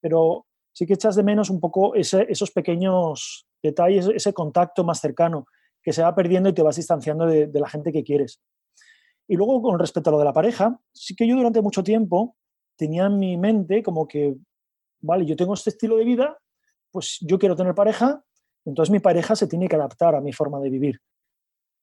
pero 0.00 0.46
sí 0.72 0.86
que 0.86 0.94
echas 0.94 1.16
de 1.16 1.22
menos 1.22 1.50
un 1.50 1.58
poco 1.58 1.94
esos 1.94 2.50
pequeños 2.50 3.46
detalles, 3.62 4.08
ese 4.14 4.32
contacto 4.32 4.84
más 4.84 5.00
cercano 5.00 5.46
que 5.82 5.92
se 5.92 6.02
va 6.02 6.14
perdiendo 6.14 6.50
y 6.50 6.52
te 6.52 6.62
vas 6.62 6.76
distanciando 6.76 7.26
de, 7.26 7.50
la 7.52 7.68
gente 7.68 7.92
que 7.92 8.04
quieres. 8.04 8.42
Y 9.26 9.36
luego 9.36 9.60
con 9.62 9.78
respecto 9.78 10.10
a 10.10 10.12
lo 10.12 10.18
de 10.18 10.24
la 10.24 10.32
pareja, 10.32 10.78
sí 10.92 11.16
que 11.16 11.26
yo 11.26 11.36
durante 11.36 11.62
mucho 11.62 11.82
tiempo 11.82 12.36
tenía 12.76 13.06
en 13.06 13.18
mi 13.18 13.36
mente 13.36 13.82
como 13.82 14.06
que, 14.06 14.36
vale, 15.00 15.24
yo 15.24 15.36
tengo 15.36 15.54
este 15.54 15.70
estilo 15.70 15.96
de 15.96 16.04
vida, 16.04 16.38
pues 16.90 17.18
yo 17.20 17.38
quiero 17.38 17.56
tener 17.56 17.74
pareja, 17.74 18.22
entonces 18.64 18.90
mi 18.90 19.00
pareja 19.00 19.34
se 19.34 19.46
tiene 19.46 19.68
que 19.68 19.76
adaptar 19.76 20.14
a 20.14 20.20
mi 20.20 20.32
forma 20.32 20.60
de 20.60 20.70
vivir. 20.70 21.00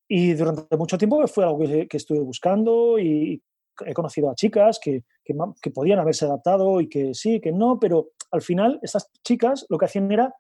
Y 0.08 0.34
durante 0.34 0.78
mucho 0.78 0.98
tiempo 0.98 1.26
fue 1.28 1.44
algo 1.44 1.60
que, 1.60 1.88
estuve 1.92 2.20
buscando 2.20 3.00
y 3.00 3.42
he 3.86 3.94
conocido 3.94 4.30
a 4.30 4.36
chicas 4.36 4.80
que, 4.82 5.04
que, 5.24 5.72
podían 5.72 6.00
haberse 6.00 6.26
adaptado 6.26 6.80
y 6.80 6.88
que 6.88 7.14
sí, 7.14 7.42
que 7.42 7.52
no, 7.52 7.80
pero 7.80 8.12
al 8.32 8.42
final 8.42 8.80
estas 8.84 9.12
chicas 9.24 9.66
lo 9.70 9.78
que 9.78 9.86
hacían 9.86 10.12
era 10.12 10.34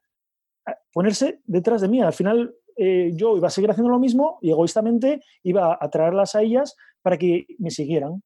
eh, 0.67 0.73
ponerse 0.93 1.41
detrás 1.45 1.81
de 1.81 1.87
mí. 1.87 2.01
Al 2.01 2.13
final 2.13 2.55
eh, 2.77 3.11
yo 3.13 3.37
iba 3.37 3.47
a 3.47 3.51
seguir 3.51 3.71
haciendo 3.71 3.89
lo 3.89 3.99
mismo 3.99 4.37
y 4.41 4.51
egoístamente 4.51 5.21
iba 5.43 5.73
a 5.73 5.77
atraerlas 5.81 6.35
a 6.35 6.43
ellas 6.43 6.75
para 7.01 7.17
que 7.17 7.45
me 7.57 7.71
siguieran. 7.71 8.21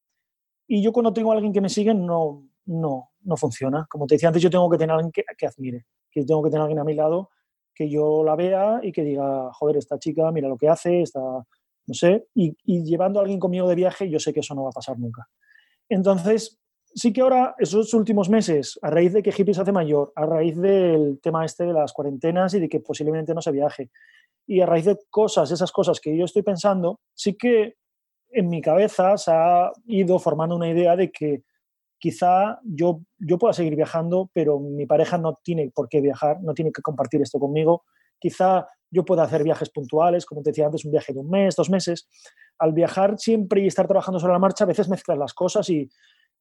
Y 0.68 0.84
yo 0.84 0.92
cuando 0.92 1.14
tengo 1.14 1.32
a 1.32 1.36
alguien 1.36 1.54
que 1.54 1.62
me 1.62 1.70
sigue 1.70 1.94
no, 1.94 2.46
no, 2.66 3.12
no 3.22 3.38
funciona. 3.38 3.88
Como 3.90 4.06
te 4.08 4.16
decía 4.16 4.30
antes, 4.30 4.44
yo 4.44 4.50
tengo 4.50 4.70
que 4.70 4.78
tener 4.78 4.92
a 4.92 4.96
alguien 4.96 5.12
que, 5.12 5.24
que 5.38 5.48
admire, 5.48 5.86
que 6.12 6.26
tengo 6.26 6.44
que 6.44 6.50
tener 6.50 6.62
a 6.62 6.64
alguien 6.66 6.80
a 6.80 6.84
mi 6.84 6.94
lado 6.94 7.30
que 7.80 7.90
yo 7.90 8.26
la 8.26 8.36
vea 8.36 8.82
y 8.84 8.92
que 8.92 9.06
diga, 9.06 9.54
joder, 9.54 9.78
esta 9.78 9.98
chica, 9.98 10.30
mira 10.34 10.50
lo 10.50 10.58
que 10.58 10.68
hace, 10.68 11.02
está, 11.02 11.22
no 11.22 11.94
sé, 11.94 12.28
y, 12.36 12.54
llevando 12.84 13.20
a 13.20 13.22
alguien 13.22 13.40
conmigo 13.40 13.70
de 13.70 13.76
viaje, 13.76 14.10
yo 14.10 14.20
sé 14.20 14.34
que 14.34 14.42
eso 14.42 14.54
no 14.54 14.64
va 14.64 14.70
a 14.70 14.74
pasar 14.74 15.00
nunca. 15.00 15.30
Entonces, 15.88 16.60
sí 16.94 17.14
que 17.14 17.22
ahora, 17.22 17.56
esos 17.58 17.94
últimos 17.94 18.30
meses, 18.30 18.78
a 18.82 18.90
raíz 18.90 19.14
de 19.14 19.24
que 19.24 19.30
Hippie 19.30 19.54
se 19.54 19.62
hace 19.62 19.72
mayor, 19.72 20.12
a 20.18 20.26
raíz 20.26 20.58
del 20.58 21.22
tema 21.24 21.46
este 21.46 21.64
de 21.64 21.72
las 21.72 21.94
cuarentenas 21.94 22.54
y 22.54 22.60
de 22.60 22.68
que 22.68 22.82
posiblemente 22.82 23.34
no 23.34 23.42
se 23.42 23.54
viaje, 23.54 23.90
y 24.46 24.60
a 24.60 24.66
raíz 24.66 24.84
de 24.84 25.00
cosas, 25.10 25.50
esas 25.50 25.72
cosas 25.72 26.02
que 26.02 26.18
yo 26.18 26.26
estoy 26.26 26.42
pensando, 26.42 27.00
sí 27.14 27.38
que 27.38 27.76
en 28.32 28.50
mi 28.50 28.62
cabeza 28.62 29.16
se 29.16 29.32
ha 29.32 29.72
ido 29.86 30.20
formando 30.20 30.58
una 30.58 30.70
idea 30.70 30.98
de 30.98 31.10
que 31.14 31.44
quizá 32.00 32.60
yo, 32.64 33.02
yo 33.20 33.38
pueda 33.38 33.54
seguir 33.54 33.76
viajando, 33.76 34.30
pero 34.34 34.60
mi 34.60 34.86
pareja 34.86 35.18
no 35.18 35.40
tiene 35.44 35.70
por 35.74 35.90
qué 35.90 36.02
viajar, 36.02 36.42
no 36.42 36.54
tiene 36.54 36.72
que 36.72 36.82
compartir 36.82 37.22
esto 37.22 37.40
conmigo. 37.40 37.84
Quizá 38.20 38.68
yo 38.90 39.06
pueda 39.06 39.24
hacer 39.24 39.44
viajes 39.44 39.70
puntuales, 39.70 40.26
como 40.26 40.42
te 40.42 40.50
decía 40.50 40.66
antes, 40.66 40.86
un 40.86 40.92
viaje 40.92 41.14
de 41.14 41.20
un 41.20 41.30
mes, 41.30 41.56
dos 41.56 41.70
meses. 41.70 42.08
Al 42.58 42.74
viajar 42.74 43.18
siempre 43.20 43.62
y 43.62 43.68
estar 43.68 43.88
trabajando 43.88 44.20
sobre 44.20 44.34
la 44.34 44.40
marcha, 44.40 44.64
a 44.64 44.68
veces 44.68 44.90
mezclas 44.90 45.18
las 45.18 45.34
cosas 45.34 45.70
y, 45.70 45.90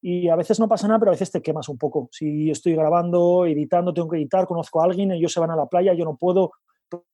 y 0.01 0.28
a 0.28 0.37
veces 0.37 0.61
no 0.61 0.69
pasa 0.69 0.87
nada, 0.87 1.01
pero 1.01 1.11
a 1.11 1.15
veces 1.15 1.31
te 1.31 1.43
quemas 1.43 1.69
un 1.69 1.77
poco. 1.77 2.09
Si 2.12 2.51
estoy 2.51 2.75
grabando, 2.75 3.45
editando, 3.45 3.93
tengo 3.93 4.09
que 4.09 4.17
editar, 4.17 4.47
conozco 4.47 4.81
a 4.81 4.85
alguien, 4.85 5.12
ellos 5.12 5.33
se 5.33 5.41
van 5.41 5.51
a 5.51 5.57
la 5.57 5.67
playa, 5.67 5.93
yo 5.93 6.05
no 6.05 6.17
puedo, 6.17 6.53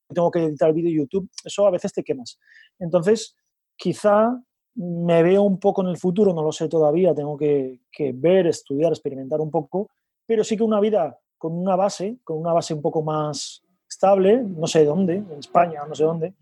tengo 0.09 0.31
que 0.31 0.45
editar 0.45 0.69
el 0.69 0.75
vídeo 0.75 0.91
de 0.91 0.97
YouTube, 0.99 1.31
eso 1.45 1.67
a 1.67 1.71
veces 1.71 1.93
te 1.93 2.05
quemas. 2.05 2.39
Entonces, 2.79 3.37
quizá 3.77 4.39
me 4.77 5.23
veo 5.23 5.43
un 5.43 5.59
poco 5.59 5.83
en 5.83 5.89
el 5.89 5.97
futuro, 5.97 6.35
no 6.35 6.43
lo 6.43 6.53
sé 6.53 6.69
todavía, 6.69 7.15
tengo 7.15 7.37
que, 7.37 7.81
ver, 8.15 8.47
estudiar, 8.47 8.93
experimentar 8.93 9.41
un 9.41 9.51
poco, 9.51 9.91
pero 10.27 10.43
sí 10.43 10.57
que 10.57 10.63
una 10.63 10.81
vida 10.81 11.19
con 11.39 11.57
una 11.57 11.77
base, 11.77 12.19
con 12.25 12.39
una 12.39 12.53
base 12.53 12.75
un 12.75 12.83
poco 12.83 13.03
más 13.03 13.63
estable, 13.89 14.43
no 14.43 14.67
sé 14.67 14.85
dónde, 14.85 15.17
en 15.17 15.39
España, 15.39 15.83
no 15.87 15.95
sé 15.95 16.05
dónde, 16.05 16.35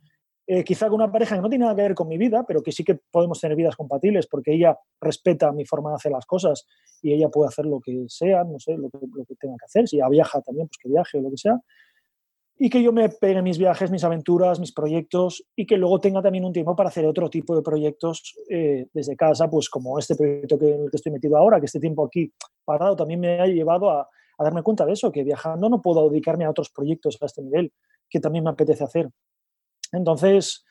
eh, 0.46 0.64
quizá 0.64 0.86
con 0.86 0.96
una 0.96 1.12
pareja 1.12 1.36
que 1.36 1.42
no 1.42 1.48
tiene 1.48 1.64
nada 1.64 1.76
que 1.76 1.82
ver 1.82 1.94
con 1.94 2.08
mi 2.08 2.18
vida, 2.18 2.44
pero 2.46 2.62
que 2.62 2.72
sí 2.72 2.84
que 2.84 2.96
podemos 3.10 3.40
tener 3.40 3.56
vidas 3.56 3.76
compatibles 3.76 4.26
porque 4.26 4.54
ella 4.54 4.78
respeta 5.00 5.52
mi 5.52 5.64
forma 5.64 5.90
de 5.90 5.96
hacer 5.96 6.12
las 6.12 6.26
cosas 6.26 6.66
y 7.00 7.12
ella 7.12 7.28
puede 7.28 7.48
hacer 7.48 7.66
lo 7.66 7.80
que 7.80 8.04
sea, 8.08 8.44
no 8.44 8.58
sé, 8.58 8.76
lo 8.76 8.90
que, 8.90 8.98
lo 9.14 9.24
que 9.24 9.34
tenga 9.36 9.56
que 9.58 9.66
hacer, 9.66 9.88
si 9.88 9.96
ella 9.96 10.08
viaja 10.08 10.40
también, 10.40 10.68
pues 10.68 10.78
que 10.78 10.88
viaje 10.88 11.18
o 11.18 11.22
lo 11.22 11.30
que 11.30 11.36
sea, 11.36 11.60
y 12.64 12.70
que 12.70 12.80
yo 12.80 12.92
me 12.92 13.08
pegue 13.08 13.42
mis 13.42 13.58
viajes, 13.58 13.90
mis 13.90 14.04
aventuras, 14.04 14.60
mis 14.60 14.70
proyectos 14.70 15.44
y 15.56 15.66
que 15.66 15.76
luego 15.76 15.98
tenga 15.98 16.22
también 16.22 16.44
un 16.44 16.52
tiempo 16.52 16.76
para 16.76 16.90
hacer 16.90 17.04
otro 17.04 17.28
tipo 17.28 17.56
de 17.56 17.62
proyectos 17.62 18.36
eh, 18.48 18.86
desde 18.94 19.16
casa, 19.16 19.50
pues 19.50 19.68
como 19.68 19.98
este 19.98 20.14
proyecto 20.14 20.56
que, 20.56 20.72
en 20.72 20.82
el 20.82 20.90
que 20.92 20.96
estoy 20.96 21.10
metido 21.10 21.36
ahora, 21.36 21.58
que 21.58 21.66
este 21.66 21.80
tiempo 21.80 22.06
aquí 22.06 22.32
parado 22.64 22.94
también 22.94 23.18
me 23.18 23.40
ha 23.40 23.46
llevado 23.48 23.90
a, 23.90 24.02
a 24.38 24.44
darme 24.44 24.62
cuenta 24.62 24.86
de 24.86 24.92
eso, 24.92 25.10
que 25.10 25.24
viajando 25.24 25.68
no 25.68 25.82
puedo 25.82 26.08
dedicarme 26.08 26.44
a 26.44 26.50
otros 26.50 26.70
proyectos 26.70 27.18
a 27.20 27.26
este 27.26 27.42
nivel, 27.42 27.72
que 28.08 28.20
también 28.20 28.44
me 28.44 28.50
apetece 28.50 28.84
hacer. 28.84 29.10
Entonces, 29.90 30.64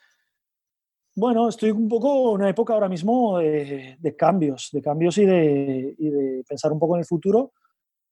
bueno, 1.13 1.49
estoy 1.49 1.71
un 1.71 1.89
poco 1.89 2.29
en 2.29 2.35
una 2.35 2.49
época 2.49 2.73
ahora 2.73 2.87
mismo 2.87 3.37
de, 3.39 4.15
cambios, 4.17 4.69
de 4.71 4.81
cambios 4.81 5.17
y 5.17 5.25
de, 5.25 6.41
pensar 6.47 6.71
un 6.71 6.79
poco 6.79 6.95
en 6.95 6.99
el 6.99 7.05
futuro. 7.05 7.51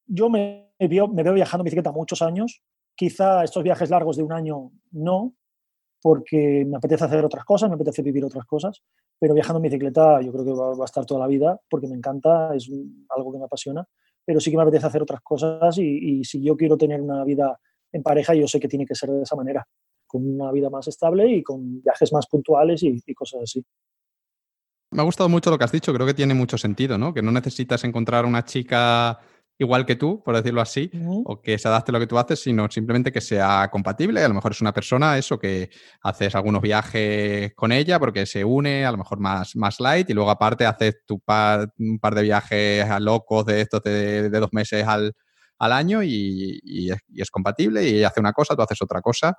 Yo 0.06 0.30
me, 0.30 0.74
veo, 0.78 1.08
me 1.08 1.24
veo 1.24 1.34
viajando 1.34 1.62
en 1.62 1.66
bicicleta 1.66 1.94
muchos 1.94 2.22
años, 2.22 2.62
Quizá 3.00 3.46
estos 3.46 3.64
viajes 3.64 3.90
largos 3.90 4.18
de 4.18 4.24
un 4.24 4.34
año 4.34 4.72
no, 4.92 5.34
porque 6.02 6.66
me 6.68 6.76
apetece 6.76 7.06
hacer 7.06 7.24
otras 7.24 7.46
cosas, 7.46 7.70
me 7.70 7.76
apetece 7.76 8.02
vivir 8.02 8.26
otras 8.26 8.46
cosas, 8.46 8.84
pero 9.18 9.34
viajando 9.34 9.60
en 9.60 9.64
bicicleta 9.64 10.20
yo 10.22 10.34
creo 10.34 10.44
que 10.44 10.52
va, 10.52 10.84
a 10.84 10.84
estar 10.84 11.06
toda 11.06 11.22
la 11.22 11.28
vida 11.28 11.58
porque 11.70 11.88
me 11.88 11.96
encanta, 11.96 12.54
es 12.54 12.70
algo 13.16 13.32
que 13.32 13.38
me 13.38 13.46
apasiona, 13.46 13.88
pero 14.26 14.42
sí 14.42 14.52
que 14.52 14.58
me 14.58 14.64
apetece 14.64 14.86
hacer 14.86 15.02
otras 15.02 15.22
cosas 15.22 15.78
y, 15.78 16.26
si 16.26 16.44
yo 16.44 16.58
quiero 16.58 16.76
tener 16.76 17.00
una 17.00 17.24
vida 17.24 17.58
en 17.94 18.04
pareja, 18.04 18.34
yo 18.34 18.50
sé 18.50 18.60
que 18.60 18.68
tiene 18.68 18.86
que 18.86 18.96
ser 18.96 19.10
de 19.12 19.24
esa 19.24 19.38
manera, 19.38 19.66
con 20.06 20.28
una 20.28 20.52
vida 20.52 20.70
más 20.70 20.90
estable 20.90 21.32
y 21.32 21.42
con 21.42 21.82
viajes 21.82 22.12
más 22.12 22.28
puntuales 22.28 22.84
y, 22.84 23.02
y 23.06 23.14
cosas 23.14 23.44
así. 23.44 23.64
Me 24.92 25.02
ha 25.02 25.06
gustado 25.06 25.30
mucho 25.30 25.50
lo 25.52 25.58
que 25.58 25.64
has 25.64 25.72
dicho, 25.72 25.94
creo 25.94 26.06
que 26.06 26.14
tiene 26.14 26.34
mucho 26.34 26.58
sentido, 26.58 26.98
¿no? 26.98 27.14
Que 27.14 27.22
no 27.22 27.32
necesitas 27.32 27.86
encontrar 27.86 28.26
una 28.26 28.44
chica 28.44 29.22
igual 29.60 29.86
que 29.86 29.98
tú, 29.98 30.24
por 30.24 30.36
decirlo 30.36 30.62
así, 30.62 30.90
o 31.26 31.42
que 31.42 31.58
se 31.58 31.68
adapte 31.68 31.92
a 31.92 31.94
lo 31.94 32.00
que 32.00 32.08
tú 32.08 32.18
haces, 32.18 32.42
sino 32.42 32.72
simplemente 32.72 33.12
que 33.12 33.20
sea 33.20 33.70
compatible. 33.70 34.24
A 34.24 34.28
lo 34.30 34.34
mejor 34.34 34.54
es 34.54 34.62
una 34.62 34.74
persona, 34.74 35.18
eso, 35.18 35.38
que 35.38 35.70
haces 36.02 36.34
algunos 36.34 36.62
viajes 36.62 37.54
con 37.56 37.74
ella 37.74 38.00
porque 38.00 38.26
se 38.26 38.46
une, 38.46 38.86
a 38.86 38.92
lo 38.92 38.98
mejor 38.98 39.20
más, 39.20 39.58
más 39.58 39.82
light, 39.82 40.10
y 40.10 40.14
luego 40.14 40.32
aparte 40.32 40.66
haces 40.66 41.00
tu 41.06 41.20
par, 41.20 41.74
un 41.78 42.00
par 42.00 42.16
de 42.16 42.22
viajes 42.24 42.86
a 42.86 43.02
locos 43.02 43.46
de 43.46 43.62
estos 43.62 43.84
de, 43.84 44.30
dos 44.30 44.54
meses 44.54 44.88
al, 44.88 45.14
año 45.60 46.02
y, 46.04 46.90
es, 47.18 47.30
compatible 47.30 47.84
y 47.84 47.98
ella 47.98 48.08
hace 48.08 48.22
una 48.22 48.32
cosa, 48.32 48.56
tú 48.56 48.62
haces 48.62 48.82
otra 48.82 49.02
cosa 49.02 49.36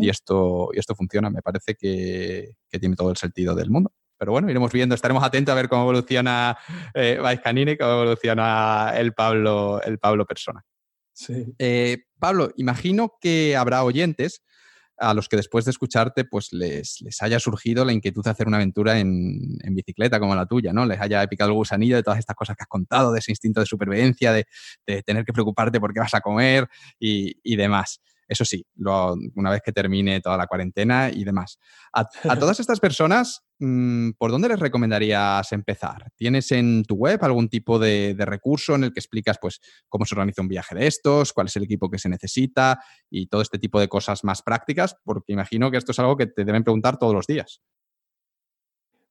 y, 0.00 0.08
esto, 0.08 0.68
y 0.72 0.78
esto 0.78 0.94
funciona. 0.94 1.30
Me 1.30 1.42
parece 1.42 1.74
que, 1.74 2.50
que 2.70 2.78
tiene 2.78 2.94
todo 2.94 3.10
el 3.10 3.16
sentido 3.16 3.56
del 3.56 3.70
mundo. 3.70 3.90
Pero 4.24 4.32
bueno, 4.32 4.48
iremos 4.48 4.72
viendo, 4.72 4.94
estaremos 4.94 5.22
atentos 5.22 5.52
a 5.52 5.56
ver 5.56 5.68
cómo 5.68 5.82
evoluciona 5.82 6.56
eh, 6.94 7.20
y 7.20 7.76
cómo 7.76 7.92
evoluciona 7.92 8.94
el 8.96 9.12
Pablo, 9.12 9.82
el 9.82 9.98
Pablo 9.98 10.24
persona. 10.24 10.64
Eh, 11.58 12.04
Pablo, 12.18 12.50
imagino 12.56 13.18
que 13.20 13.54
habrá 13.54 13.84
oyentes 13.84 14.42
a 14.96 15.12
los 15.12 15.28
que 15.28 15.36
después 15.36 15.66
de 15.66 15.72
escucharte 15.72 16.24
pues 16.24 16.54
les, 16.54 17.02
les 17.02 17.20
haya 17.20 17.38
surgido 17.38 17.84
la 17.84 17.92
inquietud 17.92 18.24
de 18.24 18.30
hacer 18.30 18.46
una 18.46 18.56
aventura 18.56 18.98
en, 18.98 19.58
bicicleta 19.72 20.18
como 20.18 20.34
la 20.34 20.46
tuya, 20.46 20.72
¿no? 20.72 20.86
Les 20.86 20.98
haya 20.98 21.26
picado 21.26 21.50
el 21.50 21.56
gusanillo 21.56 21.96
de 21.96 22.02
todas 22.02 22.18
estas 22.18 22.34
cosas 22.34 22.56
que 22.56 22.62
has 22.62 22.68
contado, 22.68 23.12
de 23.12 23.18
ese 23.18 23.30
instinto 23.30 23.60
de 23.60 23.66
supervivencia, 23.66 24.32
de, 24.32 24.46
tener 25.02 25.26
que 25.26 25.34
preocuparte 25.34 25.80
por 25.80 25.92
qué 25.92 26.00
vas 26.00 26.14
a 26.14 26.22
comer 26.22 26.66
y, 26.98 27.56
demás. 27.56 28.00
Eso 28.28 28.44
sí, 28.44 28.64
una 28.76 29.50
vez 29.50 29.62
que 29.62 29.72
termine 29.72 30.20
toda 30.20 30.36
la 30.36 30.46
cuarentena 30.46 31.10
y 31.12 31.24
demás. 31.24 31.58
A, 31.92 32.38
todas 32.38 32.58
estas 32.58 32.80
personas, 32.80 33.44
mm, 33.58 34.12
¿por 34.18 34.30
dónde 34.30 34.48
les 34.48 34.58
recomendarías 34.58 35.52
empezar? 35.52 36.10
¿Tienes 36.16 36.50
en 36.52 36.84
tu 36.84 36.96
web 36.96 37.22
algún 37.22 37.48
tipo 37.48 37.78
de, 37.78 38.16
recurso 38.18 38.74
en 38.74 38.84
el 38.84 38.92
que 38.92 39.00
explicas 39.00 39.38
pues, 39.40 39.60
cómo 39.88 40.04
se 40.04 40.14
organiza 40.14 40.42
un 40.42 40.48
viaje 40.48 40.74
de 40.74 40.86
estos, 40.86 41.32
cuál 41.32 41.46
es 41.46 41.56
el 41.56 41.64
equipo 41.64 41.90
que 41.90 41.98
se 41.98 42.08
necesita 42.08 42.80
y 43.10 43.26
todo 43.26 43.42
este 43.42 43.58
tipo 43.58 43.78
de 43.78 43.88
cosas 43.88 44.24
más 44.24 44.42
prácticas? 44.42 44.96
Porque 45.04 45.32
imagino 45.32 45.70
que 45.70 45.76
esto 45.76 45.92
es 45.92 45.98
algo 45.98 46.16
que 46.16 46.26
te 46.26 46.44
deben 46.44 46.64
preguntar 46.64 46.98
todos 46.98 47.14
los 47.14 47.26
días. 47.26 47.60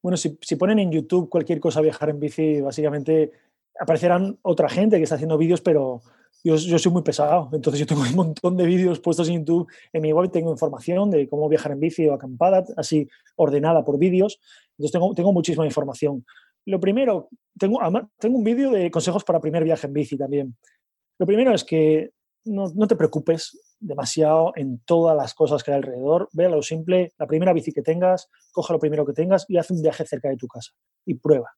Bueno, 0.02 0.18
si, 0.18 0.38
si 0.42 0.58
ponen 0.58 0.80
en 0.80 0.92
YouTube 0.92 1.30
cualquier 1.30 1.62
cosa 1.62 1.80
viajar 1.80 2.10
en 2.10 2.20
bici, 2.20 2.60
básicamente 2.60 3.32
aparecerán 3.80 4.38
otra 4.42 4.70
gente 4.70 4.98
que 4.98 5.04
está 5.04 5.16
haciendo 5.16 5.38
vídeos, 5.38 5.62
pero 5.62 6.02
yo, 6.44 6.58
soy 6.58 6.92
muy 6.92 7.04
pesado. 7.04 7.50
Entonces 7.54 7.80
yo 7.80 7.86
tengo 7.86 8.02
un 8.02 8.16
montón 8.16 8.58
de 8.58 8.66
vídeos 8.66 9.00
puestos 9.00 9.30
en 9.30 9.40
YouTube. 9.40 9.68
En 9.94 10.02
mi 10.02 10.12
web 10.12 10.30
tengo 10.32 10.52
información 10.52 11.10
de 11.10 11.28
cómo 11.30 11.48
viajar 11.48 11.72
en 11.72 11.80
bici 11.80 12.08
o 12.08 12.14
acampada, 12.14 12.66
así 12.76 13.08
ordenada 13.36 13.84
por 13.84 13.98
vídeos. 13.98 14.40
Entonces 14.78 14.92
tengo, 14.92 15.14
tengo 15.14 15.32
muchísima 15.32 15.66
información. 15.66 16.26
Lo 16.66 16.80
primero, 16.80 17.30
tengo, 17.58 17.80
tengo 18.20 18.38
un 18.38 18.44
vídeo 18.44 18.72
de 18.72 18.92
consejos 18.92 19.24
para 19.24 19.40
primer 19.40 19.64
viaje 19.64 19.88
en 19.88 19.94
bici 19.94 20.18
también. 20.18 20.58
Lo 21.18 21.26
primero 21.26 21.54
es 21.54 21.64
que 21.64 22.12
no, 22.46 22.70
no, 22.76 22.88
te 22.88 22.98
preocupes 22.98 23.58
demasiado 23.80 24.52
en 24.56 24.80
todas 24.80 25.16
las 25.16 25.34
cosas 25.34 25.64
que 25.64 25.72
hay 25.72 25.78
alrededor. 25.78 26.28
Ve 26.34 26.50
lo 26.50 26.62
simple, 26.62 27.14
la 27.18 27.28
primera 27.28 27.54
bici 27.54 27.72
que 27.72 27.82
tengas, 27.82 28.30
coja 28.52 28.74
lo 28.74 28.80
primero 28.80 29.06
que 29.06 29.14
tengas 29.14 29.46
y 29.48 29.58
haz 29.58 29.72
un 29.72 29.82
viaje 29.82 30.06
cerca 30.06 30.30
de 30.30 30.38
tu 30.38 30.48
casa 30.48 30.72
y 31.06 31.14
prueba 31.16 31.54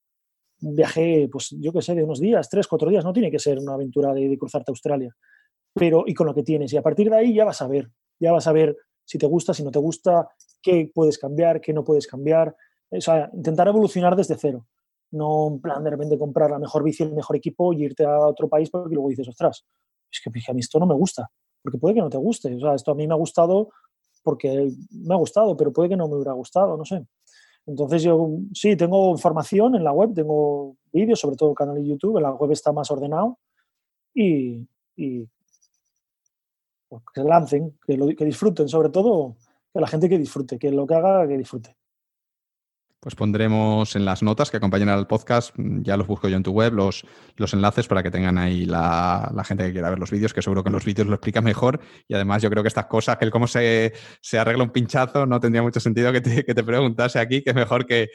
un 0.61 0.75
viaje, 0.75 1.27
pues 1.31 1.55
yo 1.59 1.71
qué 1.73 1.81
sé, 1.81 1.95
de 1.95 2.03
unos 2.03 2.19
días, 2.19 2.49
tres, 2.49 2.67
cuatro 2.67 2.89
días, 2.89 3.03
no 3.03 3.13
tiene 3.13 3.31
que 3.31 3.39
ser 3.39 3.59
una 3.59 3.73
aventura 3.73 4.13
de, 4.13 4.37
cruzarte 4.37 4.71
a 4.71 4.73
Australia, 4.73 5.15
pero 5.73 6.03
y 6.07 6.13
con 6.13 6.27
lo 6.27 6.33
que 6.33 6.43
tienes. 6.43 6.71
Y 6.73 6.77
a 6.77 6.81
partir 6.81 7.09
de 7.09 7.17
ahí 7.17 7.33
ya 7.33 7.45
vas 7.45 7.61
a 7.61 7.67
ver, 7.67 7.89
ya 8.19 8.31
vas 8.31 8.47
a 8.47 8.51
ver 8.51 8.75
si 9.03 9.17
te 9.17 9.27
gusta, 9.27 9.53
si 9.53 9.63
no 9.63 9.71
te 9.71 9.79
gusta, 9.79 10.29
qué 10.61 10.89
puedes 10.93 11.17
cambiar, 11.17 11.61
qué 11.61 11.73
no 11.73 11.83
puedes 11.83 12.07
cambiar. 12.07 12.55
O 12.89 13.01
sea, 13.01 13.29
intentar 13.33 13.67
evolucionar 13.67 14.15
desde 14.15 14.35
cero. 14.37 14.65
No 15.11 15.47
en 15.47 15.61
plan 15.61 15.83
de 15.83 15.91
repente 15.91 16.17
comprar 16.17 16.49
la 16.51 16.59
mejor 16.59 16.83
bici, 16.83 17.03
el 17.03 17.13
mejor 17.13 17.35
equipo 17.35 17.73
y 17.73 17.83
irte 17.83 18.05
a 18.05 18.19
otro 18.19 18.49
país 18.49 18.69
porque 18.69 18.95
luego 18.95 19.09
dices, 19.09 19.27
ostras, 19.27 19.65
es 20.11 20.21
que 20.21 20.29
a 20.29 20.53
mí 20.53 20.59
esto 20.59 20.79
no 20.79 20.85
me 20.85 20.95
gusta, 20.95 21.29
porque 21.61 21.77
puede 21.77 21.95
que 21.95 22.01
no 22.01 22.09
te 22.09 22.17
guste. 22.17 22.55
O 22.55 22.59
sea, 22.59 22.75
esto 22.75 22.91
a 22.91 22.95
mí 22.95 23.07
me 23.07 23.13
ha 23.13 23.17
gustado 23.17 23.69
porque 24.23 24.71
me 24.89 25.13
ha 25.13 25.17
gustado, 25.17 25.55
pero 25.55 25.71
puede 25.71 25.89
que 25.89 25.95
no 25.95 26.07
me 26.07 26.15
hubiera 26.15 26.33
gustado, 26.33 26.75
no 26.75 26.83
sé. 26.83 27.05
Entonces 27.67 28.03
yo 28.03 28.29
sí, 28.53 28.75
tengo 28.75 29.11
información 29.11 29.75
en 29.75 29.83
la 29.83 29.91
web, 29.91 30.13
tengo 30.13 30.77
vídeos, 30.91 31.19
sobre 31.19 31.35
todo 31.35 31.49
el 31.49 31.55
canal 31.55 31.75
de 31.75 31.85
YouTube, 31.85 32.17
en 32.17 32.23
la 32.23 32.31
web 32.31 32.51
está 32.51 32.71
más 32.71 32.91
ordenado 32.91 33.39
y, 34.13 34.67
pues, 36.87 37.03
que 37.13 37.21
lancen, 37.21 37.77
que, 37.85 38.15
que 38.15 38.25
disfruten, 38.25 38.69
sobre 38.69 38.89
todo 38.89 39.35
que 39.73 39.81
la 39.81 39.87
gente 39.87 40.07
que 40.07 40.17
disfrute, 40.17 40.59
que 40.59 40.71
lo 40.71 40.85
que 40.87 40.95
haga, 40.95 41.27
que 41.27 41.37
disfrute. 41.37 41.75
Pues 43.05 43.13
pondremos 43.13 43.95
en 43.95 44.03
las 44.03 44.23
notas 44.23 44.49
que 44.49 44.57
acompañan 44.57 44.89
al 44.89 45.05
podcast, 45.05 45.53
ya 45.57 45.95
los 45.95 46.07
busco 46.07 46.27
yo 46.27 46.37
en 46.37 46.41
tu 46.41 46.49
web, 46.49 46.73
los, 46.73 47.05
los 47.35 47.53
enlaces 47.53 47.87
para 47.87 48.01
que 48.01 48.09
tengan 48.09 48.39
ahí 48.39 48.65
la, 48.65 49.31
gente 49.45 49.63
que 49.63 49.73
quiera 49.73 49.91
ver 49.91 49.99
los 49.99 50.09
vídeos, 50.09 50.33
que 50.33 50.41
seguro 50.41 50.63
que 50.63 50.69
en 50.69 50.73
los 50.73 50.85
vídeos 50.85 51.07
lo 51.07 51.13
explica 51.13 51.39
mejor. 51.39 51.79
Y 52.07 52.15
además 52.15 52.41
yo 52.41 52.49
creo 52.49 52.63
que 52.63 52.67
estas 52.67 52.87
cosas, 52.87 53.17
que 53.17 53.25
el 53.25 53.29
cómo 53.29 53.45
se, 53.45 53.93
arregla 54.33 54.63
un 54.63 54.71
pinchazo, 54.71 55.27
no 55.27 55.39
tendría 55.39 55.61
mucho 55.61 55.79
sentido 55.79 56.11
que 56.11 56.21
te, 56.21 56.43
que 56.43 56.55
te 56.55 56.63
preguntase 56.63 57.19
aquí, 57.19 57.43
que 57.43 57.53
mejor 57.53 57.85
que, 57.85 58.07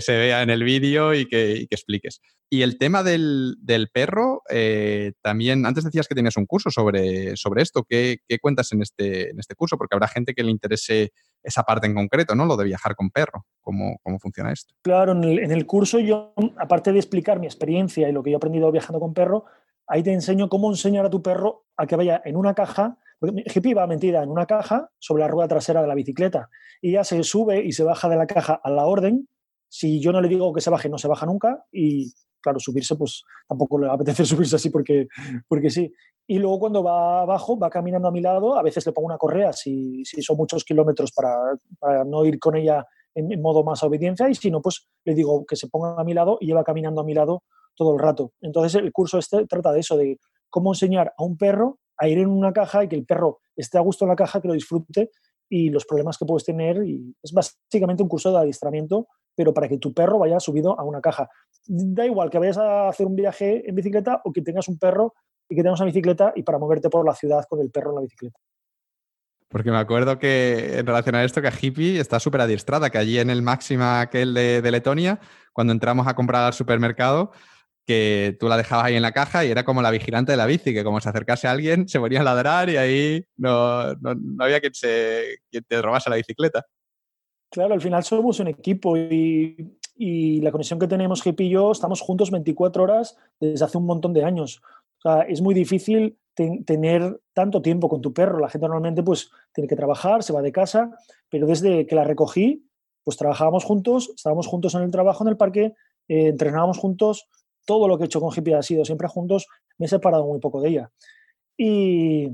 se 0.00 0.16
vea 0.16 0.42
en 0.42 0.50
el 0.50 0.64
vídeo 0.64 1.14
y 1.14 1.26
que, 1.26 1.68
expliques. 1.70 2.20
Y 2.50 2.62
el 2.62 2.78
tema 2.78 3.04
del, 3.04 3.56
perro, 3.92 4.42
eh, 4.50 5.12
también, 5.22 5.66
antes 5.66 5.84
decías 5.84 6.08
que 6.08 6.16
tenías 6.16 6.36
un 6.36 6.46
curso 6.46 6.72
sobre, 6.72 7.36
sobre 7.36 7.62
esto. 7.62 7.86
¿Qué, 7.88 8.18
cuentas 8.40 8.72
en 8.72 8.82
este, 8.82 9.30
en 9.30 9.38
este 9.38 9.54
curso? 9.54 9.78
Porque 9.78 9.94
habrá 9.94 10.08
gente 10.08 10.34
que 10.34 10.42
le 10.42 10.50
interese 10.50 11.12
esa 11.42 11.62
parte 11.62 11.86
en 11.86 11.94
concreto, 11.94 12.34
¿no? 12.34 12.46
Lo 12.46 12.56
de 12.56 12.64
viajar 12.64 12.94
con 12.94 13.10
perro, 13.10 13.46
cómo, 13.60 13.98
cómo 14.02 14.18
funciona 14.18 14.52
esto. 14.52 14.74
Claro, 14.82 15.12
en 15.12 15.50
el, 15.50 15.66
curso 15.66 15.98
yo, 15.98 16.34
aparte 16.56 16.92
de 16.92 16.98
explicar 16.98 17.40
mi 17.40 17.46
experiencia 17.46 18.08
y 18.08 18.12
lo 18.12 18.22
que 18.22 18.30
yo 18.30 18.36
he 18.36 18.38
aprendido 18.38 18.70
viajando 18.70 19.00
con 19.00 19.14
perro, 19.14 19.44
ahí 19.86 20.02
te 20.02 20.12
enseño 20.12 20.48
cómo 20.48 20.70
enseñar 20.70 21.04
a 21.04 21.10
tu 21.10 21.22
perro 21.22 21.64
a 21.76 21.86
que 21.86 21.96
vaya 21.96 22.22
en 22.24 22.36
una 22.36 22.54
caja, 22.54 22.96
porque 23.18 23.44
hippie 23.52 23.74
va 23.74 23.86
metida 23.86 24.22
en 24.22 24.30
una 24.30 24.46
caja 24.46 24.90
sobre 24.98 25.22
la 25.22 25.28
rueda 25.28 25.48
trasera 25.48 25.82
de 25.82 25.88
la 25.88 25.94
bicicleta 25.94 26.48
y 26.80 26.92
ya 26.92 27.04
se 27.04 27.22
sube 27.22 27.62
y 27.62 27.72
se 27.72 27.84
baja 27.84 28.08
de 28.08 28.16
la 28.16 28.26
caja 28.26 28.60
a 28.62 28.70
la 28.70 28.84
orden. 28.84 29.28
Si 29.74 30.00
yo 30.00 30.12
no 30.12 30.20
le 30.20 30.28
digo 30.28 30.52
que 30.52 30.60
se 30.60 30.68
baje, 30.68 30.90
no 30.90 30.98
se 30.98 31.08
baja 31.08 31.24
nunca 31.24 31.64
y 31.72 32.12
claro, 32.42 32.60
subirse, 32.60 32.94
pues 32.94 33.22
tampoco 33.48 33.78
le 33.78 33.88
apetece 33.88 34.22
subirse 34.26 34.56
así 34.56 34.68
porque, 34.68 35.08
porque 35.48 35.70
sí. 35.70 35.90
Y 36.26 36.38
luego 36.38 36.58
cuando 36.58 36.82
va 36.82 37.22
abajo, 37.22 37.58
va 37.58 37.70
caminando 37.70 38.08
a 38.08 38.12
mi 38.12 38.20
lado, 38.20 38.58
a 38.58 38.62
veces 38.62 38.84
le 38.84 38.92
pongo 38.92 39.06
una 39.06 39.16
correa 39.16 39.50
si, 39.54 40.04
si 40.04 40.20
son 40.20 40.36
muchos 40.36 40.62
kilómetros 40.62 41.10
para, 41.12 42.04
no 42.04 42.22
ir 42.26 42.38
con 42.38 42.54
ella 42.54 42.86
en, 43.14 43.40
modo 43.40 43.64
más 43.64 43.82
obediencia 43.82 44.28
y 44.28 44.34
si 44.34 44.50
no, 44.50 44.60
pues 44.60 44.86
le 45.06 45.14
digo 45.14 45.46
que 45.46 45.56
se 45.56 45.68
ponga 45.68 45.98
a 45.98 46.04
mi 46.04 46.12
lado 46.12 46.36
y 46.38 46.48
lleva 46.48 46.64
caminando 46.64 47.00
a 47.00 47.04
mi 47.04 47.14
lado 47.14 47.42
todo 47.74 47.94
el 47.94 47.98
rato. 47.98 48.32
Entonces 48.42 48.74
el 48.74 48.92
curso 48.92 49.16
este 49.16 49.46
trata 49.46 49.72
de 49.72 49.80
eso, 49.80 49.96
de 49.96 50.18
cómo 50.50 50.72
enseñar 50.72 51.14
a 51.16 51.24
un 51.24 51.38
perro 51.38 51.78
a 51.96 52.08
ir 52.08 52.18
en 52.18 52.28
una 52.28 52.52
caja 52.52 52.84
y 52.84 52.88
que 52.88 52.96
el 52.96 53.06
perro 53.06 53.40
esté 53.56 53.78
a 53.78 53.80
gusto 53.80 54.04
en 54.04 54.10
la 54.10 54.16
caja, 54.16 54.42
que 54.42 54.48
lo 54.48 54.54
disfrute 54.54 55.10
y 55.52 55.68
los 55.68 55.84
problemas 55.84 56.16
que 56.16 56.24
puedes 56.24 56.46
tener. 56.46 56.82
Y 56.82 57.14
es 57.22 57.30
básicamente 57.30 58.02
un 58.02 58.08
curso 58.08 58.32
de 58.32 58.38
adiestramiento, 58.38 59.06
pero 59.34 59.52
para 59.52 59.68
que 59.68 59.76
tu 59.76 59.92
perro 59.92 60.18
vaya 60.18 60.40
subido 60.40 60.80
a 60.80 60.82
una 60.82 61.02
caja. 61.02 61.28
Da 61.66 62.06
igual 62.06 62.30
que 62.30 62.38
vayas 62.38 62.56
a 62.56 62.88
hacer 62.88 63.06
un 63.06 63.14
viaje 63.14 63.68
en 63.68 63.74
bicicleta 63.74 64.22
o 64.24 64.32
que 64.32 64.40
tengas 64.40 64.66
un 64.68 64.78
perro 64.78 65.12
y 65.50 65.54
que 65.54 65.62
tengas 65.62 65.78
una 65.80 65.88
bicicleta 65.88 66.32
y 66.34 66.42
para 66.42 66.58
moverte 66.58 66.88
por 66.88 67.04
la 67.04 67.14
ciudad 67.14 67.44
con 67.50 67.60
el 67.60 67.70
perro 67.70 67.90
en 67.90 67.96
la 67.96 68.00
bicicleta. 68.00 68.38
Porque 69.50 69.70
me 69.70 69.76
acuerdo 69.76 70.18
que 70.18 70.78
en 70.78 70.86
relación 70.86 71.16
a 71.16 71.24
esto, 71.24 71.42
que 71.42 71.50
Hippie 71.60 72.00
está 72.00 72.18
súper 72.18 72.40
adiestrada, 72.40 72.88
que 72.88 72.96
allí 72.96 73.18
en 73.18 73.28
el 73.28 73.42
máxima 73.42 74.00
aquel 74.00 74.32
de, 74.32 74.62
de, 74.62 74.70
Letonia, 74.70 75.20
cuando 75.52 75.74
entramos 75.74 76.06
a 76.06 76.14
comprar 76.14 76.44
al 76.44 76.54
supermercado, 76.54 77.32
que 77.86 78.36
tú 78.38 78.48
la 78.48 78.56
dejabas 78.56 78.86
ahí 78.86 78.94
en 78.94 79.02
la 79.02 79.12
caja 79.12 79.44
y 79.44 79.50
era 79.50 79.64
como 79.64 79.82
la 79.82 79.90
vigilante 79.90 80.32
de 80.32 80.36
la 80.36 80.46
bici, 80.46 80.72
que 80.72 80.84
como 80.84 81.00
se 81.00 81.08
acercase 81.08 81.48
a 81.48 81.50
alguien 81.50 81.88
se 81.88 81.98
ponía 81.98 82.20
a 82.20 82.24
ladrar 82.24 82.70
y 82.70 82.76
ahí 82.76 83.24
no, 83.36 83.94
no, 83.94 84.14
no 84.14 84.44
había 84.44 84.60
quien, 84.60 84.74
se, 84.74 85.38
quien 85.50 85.64
te 85.64 85.82
robase 85.82 86.10
la 86.10 86.16
bicicleta. 86.16 86.64
Claro, 87.50 87.74
al 87.74 87.80
final 87.80 88.02
somos 88.04 88.40
un 88.40 88.48
equipo 88.48 88.96
y, 88.96 89.56
y 89.94 90.40
la 90.40 90.50
conexión 90.50 90.78
que 90.78 90.88
tenemos 90.88 91.24
Hippie 91.24 91.46
y 91.46 91.50
yo, 91.50 91.72
estamos 91.72 92.00
juntos 92.00 92.30
24 92.30 92.82
horas 92.82 93.16
desde 93.38 93.64
hace 93.64 93.78
un 93.78 93.86
montón 93.86 94.12
de 94.12 94.24
años. 94.24 94.62
O 94.98 95.00
sea, 95.02 95.22
es 95.22 95.40
muy 95.40 95.54
difícil 95.54 96.16
tener 96.34 97.20
tanto 97.34 97.60
tiempo 97.60 97.88
con 97.88 98.00
tu 98.00 98.12
perro. 98.12 98.38
La 98.38 98.48
gente 98.48 98.66
normalmente 98.66 99.02
pues 99.02 99.30
tiene 99.52 99.68
que 99.68 99.76
trabajar, 99.76 100.22
se 100.22 100.32
va 100.32 100.42
de 100.42 100.52
casa, 100.52 100.90
pero 101.28 101.46
desde 101.46 101.86
que 101.86 101.94
la 101.94 102.04
recogí, 102.04 102.66
pues 103.04 103.16
trabajábamos 103.16 103.64
juntos, 103.64 104.12
estábamos 104.14 104.46
juntos 104.46 104.74
en 104.74 104.82
el 104.82 104.90
trabajo 104.90 105.24
en 105.24 105.28
el 105.28 105.36
parque, 105.36 105.74
eh, 106.08 106.28
entrenábamos 106.28 106.78
juntos, 106.78 107.28
todo 107.64 107.88
lo 107.88 107.96
que 107.96 108.04
he 108.04 108.06
hecho 108.06 108.20
con 108.20 108.32
Hippie 108.34 108.54
ha 108.54 108.62
sido 108.62 108.84
siempre 108.84 109.08
juntos, 109.08 109.46
me 109.78 109.86
he 109.86 109.88
separado 109.88 110.26
muy 110.26 110.40
poco 110.40 110.60
de 110.60 110.68
ella. 110.70 110.90
Y, 111.56 112.28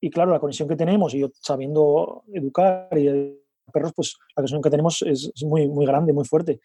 y 0.00 0.10
claro, 0.10 0.32
la 0.32 0.40
conexión 0.40 0.68
que 0.68 0.76
tenemos, 0.76 1.14
y 1.14 1.20
yo 1.20 1.30
sabiendo 1.40 2.24
educar 2.32 2.88
y 2.98 3.38
perros, 3.72 3.92
pues 3.94 4.16
la 4.30 4.36
conexión 4.36 4.62
que 4.62 4.70
tenemos 4.70 5.02
es, 5.02 5.32
muy, 5.44 5.68
muy 5.68 5.86
grande, 5.86 6.12
muy 6.12 6.24
fuerte. 6.24 6.60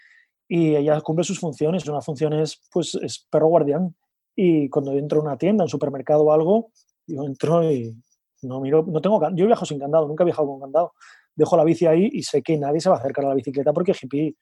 Y 0.47 0.75
ella 0.75 0.99
cumple 1.01 1.23
sus 1.23 1.39
funciones, 1.39 1.87
una 1.87 2.01
función 2.01 2.33
es, 2.33 2.61
pues, 2.71 2.95
es 2.95 3.25
perro 3.29 3.47
guardián 3.47 3.95
y 4.35 4.69
cuando 4.69 4.91
entro 4.93 5.19
a 5.19 5.23
una 5.23 5.37
tienda, 5.37 5.63
un 5.63 5.69
supermercado 5.69 6.23
o 6.23 6.31
algo, 6.31 6.71
yo 7.07 7.23
entro 7.23 7.71
y 7.71 7.95
no 8.41 8.59
miro, 8.61 8.83
no 8.87 9.01
tengo, 9.01 9.21
yo 9.33 9.45
viajo 9.45 9.65
sin 9.65 9.79
candado, 9.79 10.07
nunca 10.07 10.23
he 10.23 10.25
viajado 10.25 10.47
con 10.47 10.59
candado. 10.59 10.93
Dejo 11.35 11.57
la 11.57 11.63
bici 11.63 11.85
ahí 11.85 12.09
y 12.11 12.23
sé 12.23 12.41
que 12.41 12.57
nadie 12.57 12.79
se 12.79 12.89
va 12.89 12.95
a 12.95 12.99
acercar 12.99 13.25
a 13.25 13.29
la 13.29 13.35
bicicleta 13.35 13.73
porque 13.73 13.93
hippie, 13.99 14.35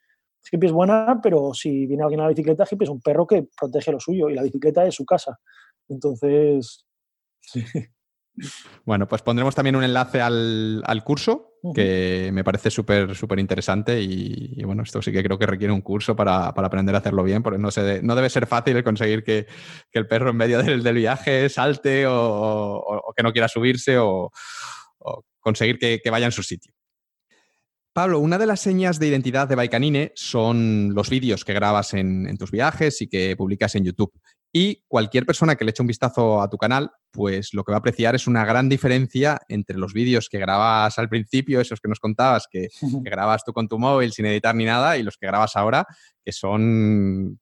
hippie 0.51 0.67
es 0.67 0.73
buena, 0.73 1.19
pero 1.22 1.53
si 1.53 1.85
viene 1.88 2.03
alguien 2.03 2.22
a 2.22 2.23
la 2.23 2.30
bicicleta, 2.30 2.65
hippie 2.69 2.85
es 2.85 2.89
un 2.89 3.01
perro 3.01 3.25
que 3.25 3.47
protege 3.57 3.91
lo 3.91 3.99
suyo 3.99 4.30
y 4.30 4.35
la 4.35 4.43
bicicleta 4.43 4.85
es 4.85 4.95
su 4.95 5.05
casa. 5.05 5.39
Entonces, 5.89 6.85
Bueno, 8.85 9.07
pues 9.07 9.22
pondremos 9.22 9.53
también 9.53 9.75
un 9.75 9.83
enlace 9.83 10.19
al, 10.19 11.03
curso, 11.03 11.59
que 11.75 12.31
me 12.33 12.43
parece 12.43 12.72
súper, 12.72 13.15
súper 13.15 13.39
interesante 13.39 14.01
y, 14.01 14.63
bueno, 14.63 14.83
esto 14.83 15.01
sí 15.01 15.11
que 15.11 15.23
creo 15.23 15.38
que 15.38 15.45
requiere 15.45 15.72
un 15.72 15.81
curso 15.81 16.15
para, 16.15 16.47
aprender 16.47 16.95
a 16.95 16.97
hacerlo 16.97 17.23
bien, 17.23 17.43
porque 17.43 17.59
no, 17.59 17.69
no 18.01 18.15
debe 18.15 18.30
ser 18.30 18.47
fácil 18.47 18.83
conseguir 18.83 19.23
que, 19.23 19.47
el 19.91 20.07
perro 20.07 20.31
en 20.31 20.38
medio 20.38 20.63
del, 20.63 20.81
viaje 20.93 21.47
salte 21.49 22.05
o, 22.07 23.13
que 23.15 23.23
no 23.23 23.31
quiera 23.31 23.47
subirse 23.47 23.97
o, 23.99 24.31
conseguir 25.39 25.77
que, 25.77 26.01
vaya 26.09 26.25
en 26.25 26.31
su 26.31 26.43
sitio. 26.43 26.73
Pablo, 27.93 28.19
una 28.19 28.39
de 28.39 28.47
las 28.47 28.59
señas 28.59 28.97
de 28.97 29.07
identidad 29.07 29.47
de 29.47 29.55
Baikanine 29.55 30.11
son 30.15 30.95
los 30.95 31.09
vídeos 31.09 31.45
que 31.45 31.53
grabas 31.53 31.93
en, 31.93 32.27
en, 32.27 32.38
tus 32.38 32.49
viajes 32.49 33.01
y 33.01 33.07
que 33.07 33.35
publicas 33.38 33.75
en 33.75 33.85
YouTube. 33.85 34.11
Y 34.51 34.83
cualquier 34.88 35.25
persona 35.25 35.55
que 35.55 35.63
le 35.63 35.72
eche 35.72 35.81
un 35.81 35.88
vistazo 35.88 36.41
a 36.41 36.49
tu 36.49 36.57
canal, 36.57 36.91
pues 37.11 37.53
lo 37.53 37.63
que 37.63 37.72
va 37.72 37.77
a 37.77 37.80
apreciar 37.80 38.15
es 38.15 38.27
una 38.27 38.45
gran 38.45 38.67
diferencia 38.67 39.39
entre 39.47 39.77
los 39.77 39.93
vídeos 39.93 40.27
que 40.30 40.39
grabas 40.39 40.97
al 40.97 41.07
principio, 41.09 41.61
esos 41.61 41.80
que 41.80 41.88
nos 41.88 41.99
contabas, 41.99 42.47
que, 42.49 42.69
grabas 43.03 43.43
tú 43.43 43.53
con 43.53 43.67
tu 43.67 43.77
móvil 43.77 44.11
sin 44.11 44.25
editar 44.25 44.55
ni 44.55 44.65
nada, 44.65 44.97
y 44.97 45.03
los 45.03 45.17
que 45.17 45.27
grabas 45.27 45.55
ahora, 45.55 45.85
que 46.25 46.31
son 46.31 47.39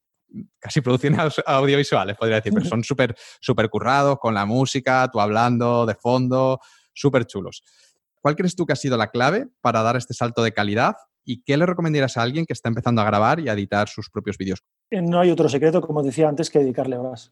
casi 0.59 0.81
producciones 0.81 1.19
audiovisuales, 1.45 2.17
podría 2.17 2.37
decir, 2.37 2.53
pero 2.53 2.65
son 2.65 2.83
súper 2.85 3.15
super 3.39 3.69
currados, 3.69 4.17
con 4.19 4.33
la 4.33 4.45
música, 4.45 5.09
tú 5.11 5.19
hablando 5.19 5.85
de 5.85 5.95
fondo, 5.95 6.59
súper 6.93 7.25
chulos. 7.25 7.63
¿Cuál 8.21 8.35
crees 8.35 8.55
tú 8.55 8.65
que 8.65 8.73
ha 8.73 8.77
sido 8.77 8.97
la 8.97 9.09
clave 9.09 9.47
para 9.61 9.81
dar 9.81 9.95
este 9.95 10.13
salto 10.13 10.43
de 10.43 10.53
calidad 10.53 10.95
y 11.25 11.43
qué 11.43 11.57
le 11.57 11.65
recomendarías 11.65 12.17
a 12.17 12.21
alguien 12.21 12.45
que 12.45 12.53
está 12.53 12.69
empezando 12.69 13.01
a 13.01 13.05
grabar 13.05 13.39
y 13.39 13.49
a 13.49 13.53
editar 13.53 13.89
sus 13.89 14.09
propios 14.09 14.37
vídeos? 14.37 14.63
Eh, 14.89 15.01
no 15.01 15.19
hay 15.19 15.31
otro 15.31 15.49
secreto, 15.49 15.81
como 15.81 16.03
decía 16.03 16.29
antes, 16.29 16.49
que 16.49 16.59
dedicarle 16.59 16.97
horas. 16.97 17.31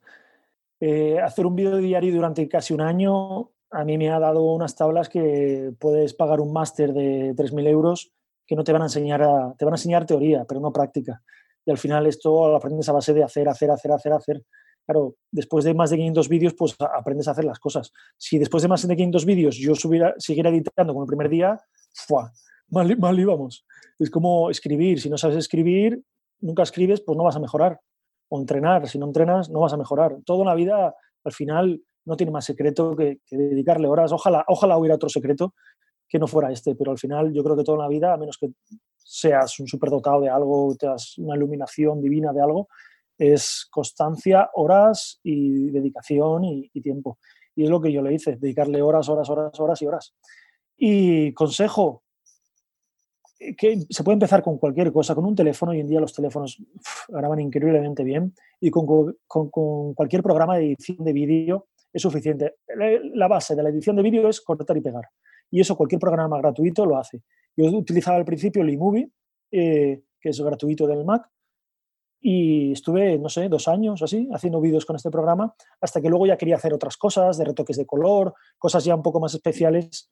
Eh, 0.80 1.20
hacer 1.20 1.46
un 1.46 1.56
vídeo 1.56 1.78
diario 1.78 2.14
durante 2.14 2.48
casi 2.48 2.74
un 2.74 2.82
año 2.82 3.52
a 3.72 3.84
mí 3.84 3.98
me 3.98 4.10
ha 4.10 4.20
dado 4.20 4.42
unas 4.42 4.76
tablas 4.76 5.10
que 5.10 5.74
puedes 5.80 6.14
pagar 6.14 6.42
un 6.42 6.52
máster 6.52 6.94
de 6.94 7.36
3.000 7.36 7.68
euros 7.68 8.12
que 8.48 8.56
no 8.56 8.64
te 8.64 8.74
van 8.74 8.82
a 8.82 8.86
enseñar 8.86 9.22
te 9.58 9.66
van 9.66 9.74
a 9.74 9.78
enseñar 9.78 10.08
teoría, 10.08 10.44
pero 10.46 10.60
no 10.60 10.74
práctica. 10.74 11.22
Y 11.66 11.72
al 11.72 11.78
final 11.78 12.08
esto 12.08 12.50
lo 12.50 12.56
aprendes 12.56 12.90
a 12.90 12.94
base 12.94 13.14
de 13.14 13.24
hacer, 13.24 13.48
hacer, 13.48 13.70
hacer, 13.70 13.92
hacer, 13.92 14.14
hacer. 14.14 14.44
Claro, 14.90 15.18
después 15.30 15.66
de 15.66 15.76
más 15.76 15.92
de 15.92 15.98
500 15.98 16.28
vídeos, 16.28 16.56
pues 16.56 16.76
aprendes 16.80 17.28
a 17.28 17.32
hacer 17.32 17.46
las 17.46 17.60
cosas. 17.60 17.92
Si 18.18 18.40
después 18.40 18.64
de 18.64 18.70
más 18.70 18.88
de 18.88 18.96
500 18.96 19.24
vídeos 19.24 19.56
yo 19.56 19.76
subiera, 19.76 20.16
siguiera 20.18 20.50
editando 20.50 20.94
como 20.94 21.04
el 21.04 21.08
primer 21.08 21.30
día, 21.30 21.60
¡fua! 21.94 22.32
Mal, 22.70 22.98
mal 22.98 23.20
íbamos. 23.20 23.68
Es 24.00 24.10
como 24.10 24.50
escribir. 24.50 25.00
Si 25.00 25.08
no 25.08 25.16
sabes 25.16 25.38
escribir, 25.38 26.02
nunca 26.42 26.64
escribes, 26.64 27.02
pues 27.02 27.16
no 27.16 27.24
vas 27.24 27.36
a 27.36 27.40
mejorar. 27.40 27.80
O 28.30 28.40
entrenar. 28.40 28.90
Si 28.90 28.98
no 28.98 29.06
entrenas, 29.06 29.52
no 29.52 29.60
vas 29.60 29.74
a 29.74 29.78
mejorar. 29.78 30.18
Toda 30.26 30.42
una 30.42 30.56
vida, 30.56 30.96
al 31.24 31.34
final, 31.34 31.80
no 32.06 32.18
tiene 32.18 32.32
más 32.32 32.46
secreto 32.46 32.96
que, 32.96 33.20
dedicarle 33.30 33.88
horas. 33.88 34.12
Ojalá, 34.12 34.44
ojalá 34.48 34.76
hubiera 34.76 34.96
otro 34.96 35.10
secreto 35.10 35.54
que 36.08 36.18
no 36.18 36.26
fuera 36.26 36.52
este, 36.52 36.74
pero 36.74 36.90
al 36.90 36.98
final 36.98 37.32
yo 37.32 37.44
creo 37.44 37.56
que 37.56 37.64
toda 37.64 37.78
la 37.78 37.88
vida, 37.88 38.12
a 38.12 38.18
menos 38.18 38.40
que 38.40 38.50
seas 38.98 39.60
un 39.60 39.68
superdotado 39.68 40.22
de 40.22 40.30
algo, 40.30 40.76
tengas 40.76 41.16
una 41.20 41.36
iluminación 41.36 42.02
divina 42.02 42.34
de 42.34 42.42
algo, 42.42 42.70
es 43.20 43.68
constancia, 43.70 44.50
horas 44.54 45.20
y 45.24 45.70
dedicación 45.72 46.46
y, 46.46 46.82
tiempo. 46.82 47.20
Y 47.54 47.66
es 47.66 47.70
lo 47.70 47.82
que 47.82 47.92
yo 47.92 48.02
le 48.02 48.14
hice, 48.14 48.38
dedicarle 48.38 48.82
horas, 48.82 49.10
horas, 49.10 49.30
horas, 49.30 49.60
horas 49.60 49.82
y 49.82 49.86
horas. 49.86 50.16
Y 50.78 51.34
consejo, 51.34 52.04
que 53.58 53.82
se 53.90 54.04
puede 54.04 54.14
empezar 54.14 54.42
con 54.42 54.58
cualquier 54.58 54.94
cosa, 54.94 55.14
con 55.16 55.26
un 55.26 55.36
teléfono, 55.36 55.74
hoy 55.74 55.82
en 55.82 55.88
día 55.88 56.00
los 56.00 56.14
teléfonos 56.14 56.58
graban 57.10 57.40
increíblemente 57.42 58.04
bien, 58.04 58.34
y 58.62 58.72
con, 58.72 58.86
con, 59.28 59.50
con, 59.50 59.94
cualquier 59.94 60.24
programa 60.24 60.58
de 60.58 60.68
edición 60.68 61.04
de 61.04 61.12
vídeo 61.12 61.68
es 61.92 62.02
suficiente. 62.02 62.56
La 63.14 63.28
base 63.28 63.56
de 63.56 63.64
la 63.64 63.70
edición 63.70 63.98
de 63.98 64.04
vídeo 64.04 64.30
es 64.30 64.40
cortar 64.40 64.78
y 64.78 64.82
pegar, 64.82 65.10
y 65.52 65.60
eso 65.60 65.76
cualquier 65.76 66.00
programa 66.00 66.38
gratuito 66.38 66.86
lo 66.86 66.98
hace. 66.98 67.22
Yo 67.58 67.66
utilizaba 67.66 68.18
al 68.18 68.26
principio 68.26 68.62
el 68.62 68.70
iMovie, 68.70 69.10
eh, 69.52 70.04
que 70.22 70.30
es 70.30 70.40
gratuito 70.40 70.88
del 70.88 71.04
Mac, 71.04 71.30
y 72.22 72.74
estuve, 72.74 73.18
no 73.18 73.30
sé, 73.30 73.48
dos 73.48 73.68
años 73.68 74.02
así, 74.02 74.28
haciendo 74.34 74.60
vídeos 74.60 74.86
con 74.86 74.96
este 74.96 75.10
programa, 75.10 75.54
hasta 75.80 76.02
que 76.02 76.10
luego 76.10 76.26
ya 76.26 76.38
quería 76.38 76.56
hacer 76.56 76.74
otras 76.74 76.98
cosas, 76.98 77.38
de 77.38 77.46
retoques 77.46 77.78
de 77.78 77.86
color, 77.86 78.34
cosas 78.58 78.84
ya 78.84 78.96
un 78.96 79.04
poco 79.04 79.20
más 79.20 79.34
especiales, 79.34 80.12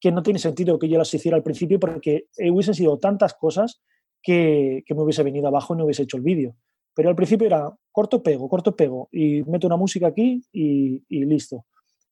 que 0.00 0.12
no 0.12 0.22
tiene 0.22 0.38
sentido 0.38 0.78
que 0.78 0.88
yo 0.88 0.98
las 0.98 1.12
hiciera 1.14 1.36
al 1.36 1.42
principio 1.42 1.78
porque 1.80 2.26
hubiesen 2.50 2.74
sido 2.74 2.98
tantas 2.98 3.34
cosas 3.34 3.82
que, 4.22 4.84
me 4.88 5.02
hubiese 5.02 5.22
venido 5.22 5.48
abajo 5.48 5.74
y 5.74 5.78
no 5.78 5.84
hubiese 5.84 6.04
hecho 6.04 6.16
el 6.16 6.22
vídeo. 6.22 6.54
Pero 6.94 7.08
al 7.08 7.16
principio 7.16 7.46
era 7.46 7.72
corto, 7.90 8.22
pego, 8.22 8.48
corto, 8.48 8.76
pego, 8.76 9.08
y 9.10 9.42
meto 9.44 9.66
una 9.66 9.76
música 9.76 10.08
aquí 10.08 10.42
y, 10.52 11.02
listo. 11.08 11.64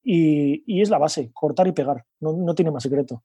Y, 0.03 0.81
es 0.81 0.89
la 0.91 0.99
base, 0.99 1.31
cortar 1.33 1.67
y 1.69 1.73
pegar, 1.73 2.05
no, 2.21 2.55
tiene 2.55 2.71
más 2.71 2.83
secreto. 2.83 3.23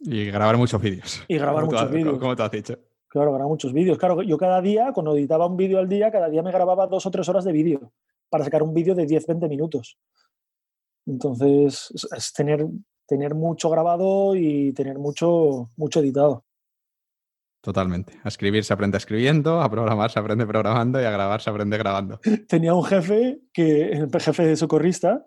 Y 0.00 0.26
grabar 0.26 0.56
muchos 0.56 0.80
vídeos. 0.80 1.24
Y 1.28 1.38
grabar 1.38 1.64
muchos 1.64 1.90
vídeos. 1.90 2.18
Como 2.18 2.36
te 2.36 2.42
has 2.42 2.50
dicho. 2.50 2.78
Claro, 3.14 3.32
grabar 3.32 3.48
muchos 3.48 3.72
vídeos. 3.72 3.96
Claro, 3.96 4.20
yo 4.20 4.36
cada 4.36 4.60
día, 4.60 4.92
cuando 4.92 5.16
editaba 5.16 5.46
un 5.46 5.56
vídeo 5.56 5.78
al 5.78 5.88
día, 5.88 6.10
cada 6.10 6.28
día 6.28 6.42
me 6.42 6.52
grababa 6.52 6.86
dos 6.86 7.06
o 7.06 7.10
tres 7.10 7.26
horas 7.30 7.44
de 7.44 7.52
vídeo 7.52 7.92
para 8.28 8.44
sacar 8.44 8.62
un 8.62 8.74
vídeo 8.74 8.94
de 8.94 9.06
10-20 9.06 9.48
minutos. 9.48 9.96
Entonces, 11.06 11.90
es 12.14 12.32
tener 12.32 12.66
tener 13.06 13.34
mucho 13.34 13.70
grabado 13.70 14.34
y 14.34 14.72
tener 14.72 14.98
mucho, 14.98 15.70
mucho 15.76 16.00
editado. 16.00 16.44
Totalmente. 17.60 18.20
A 18.22 18.28
escribir 18.28 18.62
se 18.64 18.74
aprende 18.74 18.98
escribiendo, 18.98 19.62
a 19.62 19.70
programar 19.70 20.10
se 20.10 20.18
aprende 20.18 20.46
programando 20.46 21.00
y 21.00 21.04
a 21.04 21.10
grabar 21.10 21.40
se 21.40 21.48
aprende 21.48 21.78
grabando. 21.78 22.20
Tenía 22.48 22.74
un 22.74 22.84
jefe, 22.84 23.40
que, 23.52 23.92
el 23.92 24.10
jefe 24.20 24.46
de 24.46 24.56
socorrista, 24.56 25.26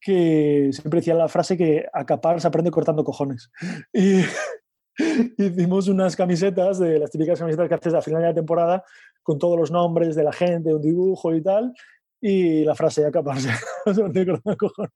que 0.00 0.70
siempre 0.72 1.00
decía 1.00 1.14
la 1.14 1.28
frase 1.28 1.58
que 1.58 1.86
a 1.92 2.06
capar 2.06 2.40
se 2.40 2.46
aprende 2.48 2.70
cortando 2.70 3.04
cojones. 3.04 3.50
Y 3.92 4.22
hicimos 5.38 5.88
unas 5.88 6.16
camisetas, 6.16 6.78
de 6.78 6.98
las 6.98 7.10
típicas 7.10 7.38
camisetas 7.38 7.68
que 7.68 7.74
haces 7.74 7.94
a 7.94 8.02
final 8.02 8.22
de 8.22 8.28
la 8.28 8.34
temporada, 8.34 8.84
con 9.22 9.38
todos 9.38 9.58
los 9.58 9.70
nombres 9.70 10.14
de 10.14 10.24
la 10.24 10.32
gente, 10.32 10.74
un 10.74 10.82
dibujo 10.82 11.34
y 11.34 11.42
tal, 11.42 11.72
y 12.20 12.64
la 12.64 12.74
frase 12.74 13.04
a 13.04 13.10
capar 13.10 13.38
se 13.40 13.50
aprende 13.86 14.26
cortando 14.26 14.56
cojones. 14.56 14.92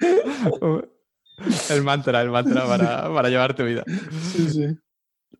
El 1.70 1.82
mantra, 1.82 2.20
el 2.20 2.30
mantra 2.30 2.66
para, 2.66 3.28
llevar 3.28 3.56
tu 3.56 3.64
vida. 3.64 3.82
Sí, 4.32 4.48
sí. 4.50 4.78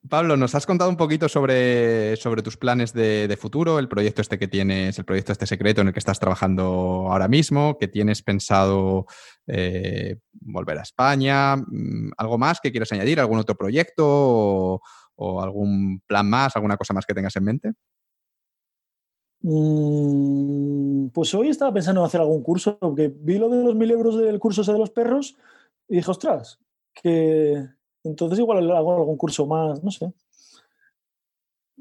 Pablo, 0.08 0.36
nos 0.36 0.54
has 0.56 0.66
contado 0.66 0.90
un 0.90 0.96
poquito 0.96 1.28
sobre, 1.28 2.16
sobre 2.16 2.42
tus 2.42 2.56
planes 2.56 2.92
de, 2.92 3.38
futuro, 3.40 3.78
el 3.78 3.88
proyecto 3.88 4.20
este 4.20 4.36
que 4.36 4.48
tienes, 4.48 4.98
el 4.98 5.04
proyecto 5.04 5.30
este 5.30 5.46
secreto 5.46 5.80
en 5.80 5.88
el 5.88 5.92
que 5.92 6.00
estás 6.00 6.18
trabajando 6.18 6.64
ahora 7.08 7.28
mismo, 7.28 7.78
que 7.78 7.86
tienes 7.86 8.20
pensado 8.22 9.06
eh, 9.46 10.18
volver 10.32 10.78
a 10.78 10.82
España. 10.82 11.56
Mm, 11.56 12.10
¿Algo 12.16 12.36
más 12.36 12.60
que 12.60 12.72
quieras 12.72 12.90
añadir? 12.90 13.20
¿Algún 13.20 13.38
otro 13.38 13.54
proyecto 13.54 14.80
o, 15.14 15.40
algún 15.40 16.00
plan 16.04 16.28
más, 16.28 16.56
alguna 16.56 16.76
cosa 16.76 16.94
más 16.94 17.06
que 17.06 17.14
tengas 17.14 17.36
en 17.36 17.44
mente? 17.44 17.72
Mm, 19.42 21.08
pues 21.10 21.32
hoy 21.32 21.48
estaba 21.48 21.72
pensando 21.72 22.00
en 22.00 22.06
hacer 22.06 22.20
algún 22.20 22.42
curso, 22.42 22.76
porque 22.76 23.12
vi 23.14 23.38
lo 23.38 23.48
de 23.48 23.62
los 23.62 23.76
mil 23.76 23.90
euros 23.92 24.18
del 24.18 24.40
curso 24.40 24.62
ese 24.62 24.72
de 24.72 24.78
los 24.78 24.90
perros 24.90 25.36
y 25.88 25.96
dije, 25.96 26.10
ostras, 26.10 26.58
que 26.92 27.68
entonces 28.04 28.38
igual 28.38 28.70
hago 28.70 28.96
algún 28.96 29.16
curso 29.16 29.46
más, 29.46 29.82
no 29.82 29.90
sé. 29.90 30.12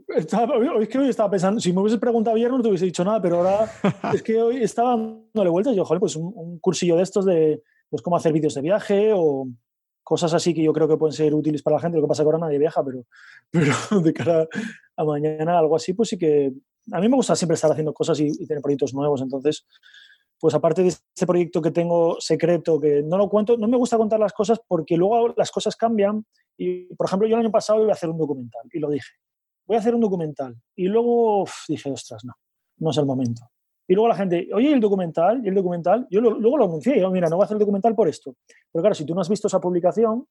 Estaba, 0.07 0.55
es 0.81 0.89
que 0.89 0.97
hoy 0.97 1.09
estaba 1.09 1.29
pensando, 1.29 1.59
si 1.59 1.71
me 1.71 1.81
hubieses 1.81 1.99
preguntado 1.99 2.35
ayer 2.35 2.51
no 2.51 2.61
te 2.61 2.67
hubiese 2.67 2.85
dicho 2.85 3.03
nada, 3.03 3.21
pero 3.21 3.37
ahora 3.37 3.71
es 4.13 4.21
que 4.21 4.41
hoy 4.41 4.63
estaba 4.63 4.97
dándole 4.97 5.49
vueltas. 5.49 5.75
Yo, 5.75 5.85
joder, 5.85 5.99
pues 5.99 6.15
un, 6.15 6.59
cursillo 6.59 6.97
de 6.97 7.03
estos 7.03 7.25
de 7.25 7.61
pues 7.89 8.01
cómo 8.01 8.17
hacer 8.17 8.33
vídeos 8.33 8.53
de 8.53 8.61
viaje 8.61 9.11
o 9.13 9.47
cosas 10.03 10.33
así 10.33 10.53
que 10.53 10.63
yo 10.63 10.73
creo 10.73 10.87
que 10.87 10.97
pueden 10.97 11.13
ser 11.13 11.33
útiles 11.33 11.61
para 11.61 11.77
la 11.77 11.81
gente. 11.81 11.97
Lo 11.97 12.03
que 12.03 12.09
pasa 12.09 12.23
es 12.23 12.25
que 12.25 12.27
ahora 12.27 12.45
nadie 12.45 12.59
viaja, 12.59 12.83
pero, 12.83 13.05
pero 13.51 14.01
de 14.01 14.13
cara 14.13 14.47
a 14.95 15.03
mañana, 15.03 15.57
algo 15.57 15.75
así, 15.75 15.93
pues 15.93 16.09
sí 16.09 16.17
que 16.17 16.53
a 16.91 16.99
mí 16.99 17.07
me 17.07 17.15
gusta 17.15 17.35
siempre 17.35 17.55
estar 17.55 17.71
haciendo 17.71 17.93
cosas 17.93 18.19
y, 18.19 18.27
y 18.27 18.47
tener 18.47 18.61
proyectos 18.61 18.93
nuevos. 18.93 19.21
Entonces, 19.21 19.65
pues 20.41 20.55
aparte 20.55 20.81
de 20.81 20.87
este 20.87 21.27
proyecto 21.27 21.61
que 21.61 21.69
tengo 21.69 22.17
secreto, 22.19 22.79
que 22.79 23.03
no 23.03 23.15
lo 23.15 23.29
cuento, 23.29 23.57
no 23.57 23.67
me 23.67 23.77
gusta 23.77 23.95
contar 23.95 24.19
las 24.19 24.33
cosas 24.33 24.59
porque 24.67 24.97
luego 24.97 25.35
las 25.37 25.51
cosas 25.51 25.75
cambian. 25.75 26.25
Y, 26.57 26.93
por 26.95 27.05
ejemplo, 27.05 27.27
yo 27.27 27.35
el 27.35 27.41
año 27.41 27.51
pasado 27.51 27.81
iba 27.83 27.91
a 27.91 27.93
hacer 27.93 28.09
un 28.09 28.17
documental 28.17 28.63
y 28.73 28.79
lo 28.79 28.89
dije. 28.89 29.11
Voy 29.67 29.77
a 29.77 29.79
hacer 29.79 29.93
un 29.93 30.01
documental. 30.01 30.55
Y 30.75 30.87
luego 30.87 31.45
dije, 31.67 31.91
ostras, 31.91 32.25
no, 32.25 32.33
no 32.77 32.89
es 32.89 32.97
el 32.97 33.05
momento. 33.05 33.43
Y 33.87 33.93
luego 33.93 34.07
la 34.07 34.15
gente, 34.15 34.49
oye, 34.53 34.73
el 34.73 34.79
documental, 34.79 35.45
y 35.45 35.49
el 35.49 35.53
documental, 35.53 36.07
yo 36.09 36.21
luego 36.21 36.57
lo 36.57 36.65
anuncié, 36.65 36.99
yo, 36.99 37.11
mira, 37.11 37.29
no 37.29 37.35
voy 37.35 37.43
a 37.43 37.45
hacer 37.45 37.55
el 37.55 37.59
documental 37.59 37.93
por 37.93 38.07
esto. 38.07 38.35
Pero 38.71 38.81
claro, 38.81 38.95
si 38.95 39.05
tú 39.05 39.13
no 39.13 39.21
has 39.21 39.29
visto 39.29 39.47
esa 39.47 39.61
publicación, 39.61 40.25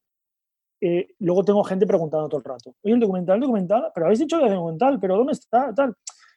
eh, 0.80 1.08
luego 1.20 1.44
tengo 1.44 1.62
gente 1.62 1.86
preguntando 1.86 2.28
todo 2.28 2.38
el 2.38 2.44
rato, 2.44 2.74
oye, 2.82 2.94
el 2.94 3.00
documental, 3.00 3.34
el 3.36 3.42
documental, 3.42 3.92
pero 3.94 4.06
habéis 4.06 4.20
dicho 4.20 4.38
que 4.38 4.46
el 4.46 4.54
documental, 4.54 4.98
pero 4.98 5.18
¿dónde 5.18 5.34
está? 5.34 5.72
Tal. 5.74 5.94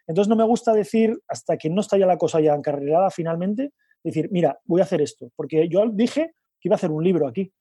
Entonces 0.08 0.30
no 0.30 0.36
me 0.36 0.44
gusta 0.44 0.74
decir, 0.74 1.20
hasta 1.28 1.58
que 1.58 1.70
no 1.70 1.82
está 1.82 1.98
ya 1.98 2.06
la 2.06 2.18
cosa 2.18 2.42
ya 2.42 2.54
encarrilada 2.54 3.10
finalmente, 3.10 3.72
decir, 4.04 4.30
mira, 4.32 4.60
voy 4.66 4.82
a 4.82 4.84
hacer 4.84 5.02
esto, 5.02 5.32
porque 5.36 5.68
yo 5.70 5.88
dije 5.90 6.34
que 6.60 6.68
iba 6.68 6.76
a 6.76 6.78
hacer 6.78 6.92
un 6.92 7.04
libro 7.04 7.28
aquí 7.28 7.52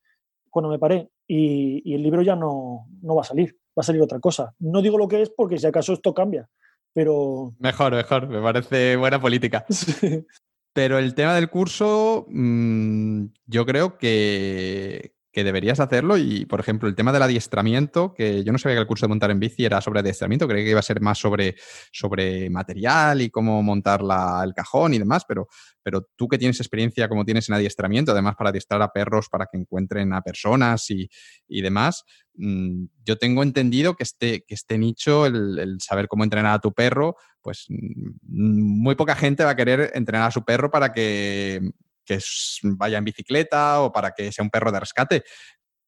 cuando 0.51 0.69
me 0.69 0.79
paré 0.79 1.09
y, 1.27 1.95
el 1.95 2.03
libro 2.03 2.23
ya 2.23 2.37
no, 2.37 2.87
no, 3.01 3.15
va 3.15 3.23
a 3.23 3.25
salir, 3.25 3.57
va 3.71 3.81
a 3.81 3.83
salir 3.83 4.03
otra 4.03 4.21
cosa. 4.21 4.55
No 4.59 4.83
digo 4.83 4.99
lo 4.99 5.09
que 5.09 5.23
es 5.23 5.31
porque 5.31 5.59
si 5.59 5.67
acaso 5.67 5.93
esto 5.93 6.13
cambia, 6.13 6.49
pero... 6.93 7.55
Mejor, 7.59 7.95
mejor, 7.95 8.29
me 8.29 8.43
parece 8.43 8.97
buena 8.97 9.21
política. 9.21 9.65
Pero 10.75 10.99
el 10.99 11.15
tema 11.15 11.35
del 11.35 11.51
curso, 11.51 12.25
mm, 12.31 13.27
yo 13.45 13.67
creo 13.67 13.99
que, 13.99 15.12
que 15.33 15.45
deberías 15.45 15.81
hacerlo 15.81 16.19
y, 16.19 16.45
por 16.45 16.61
ejemplo, 16.61 16.89
el 16.89 16.95
tema 16.95 17.11
del 17.11 17.23
adiestramiento, 17.23 18.13
que 18.13 18.45
yo 18.45 18.53
no 18.53 18.59
sabía 18.59 18.77
que 18.77 18.83
el 18.83 18.87
curso 18.87 19.07
de 19.07 19.09
montar 19.09 19.31
en 19.31 19.41
bici 19.41 19.65
era 19.65 19.81
sobre 19.81 20.01
adiestramiento, 20.01 20.47
creía 20.47 20.65
que 20.65 20.71
iba 20.71 20.81
a 20.81 20.83
ser 20.83 21.01
más 21.01 21.19
sobre, 21.19 21.57
sobre 21.91 22.51
material 22.51 23.23
y 23.23 23.31
cómo 23.31 23.63
montar 23.63 24.03
el 24.45 24.53
cajón 24.53 24.93
y 24.93 24.99
demás, 24.99 25.25
pero, 25.27 25.49
pero 25.83 26.07
tú 26.17 26.29
que 26.29 26.37
tienes 26.37 26.61
experiencia 26.61 27.09
como 27.09 27.25
tienes 27.25 27.49
en 27.49 27.55
adiestramiento, 27.55 28.13
además 28.13 28.37
para 28.37 28.51
adiestrar 28.51 28.83
a 28.83 28.93
perros 28.93 29.29
para 29.31 29.47
que 29.47 29.57
encuentren 29.57 30.13
a 30.13 30.21
personas 30.21 30.91
y, 30.91 31.09
demás, 31.49 32.05
mm, 32.35 32.85
yo 33.03 33.17
tengo 33.17 33.43
entendido 33.43 33.95
que 33.95 34.03
este, 34.03 34.45
que 34.47 34.55
este 34.55 34.77
nicho, 34.77 35.25
el, 35.25 35.59
el, 35.59 35.81
saber 35.81 36.09
cómo 36.09 36.25
entrenar 36.25 36.55
a 36.55 36.61
tu 36.61 36.73
perro, 36.73 37.17
pues 37.41 37.67
mm, 37.71 38.83
muy 38.83 38.97
poca 38.97 39.17
gente 39.17 39.45
va 39.45 39.51
a 39.51 39.57
querer 39.57 39.93
entrenar 39.95 40.29
a 40.29 40.31
su 40.31 40.45
perro 40.45 40.71
para 40.71 40.93
que 40.93 41.73
que 42.05 42.19
vaya 42.63 42.99
en 42.99 43.05
bicicleta 43.05 43.81
o 43.83 43.93
para 43.93 44.13
que 44.13 44.33
sea 44.33 44.45
un 44.45 44.51
perro 44.51 44.73
de 44.73 44.81
rescate. 44.81 45.25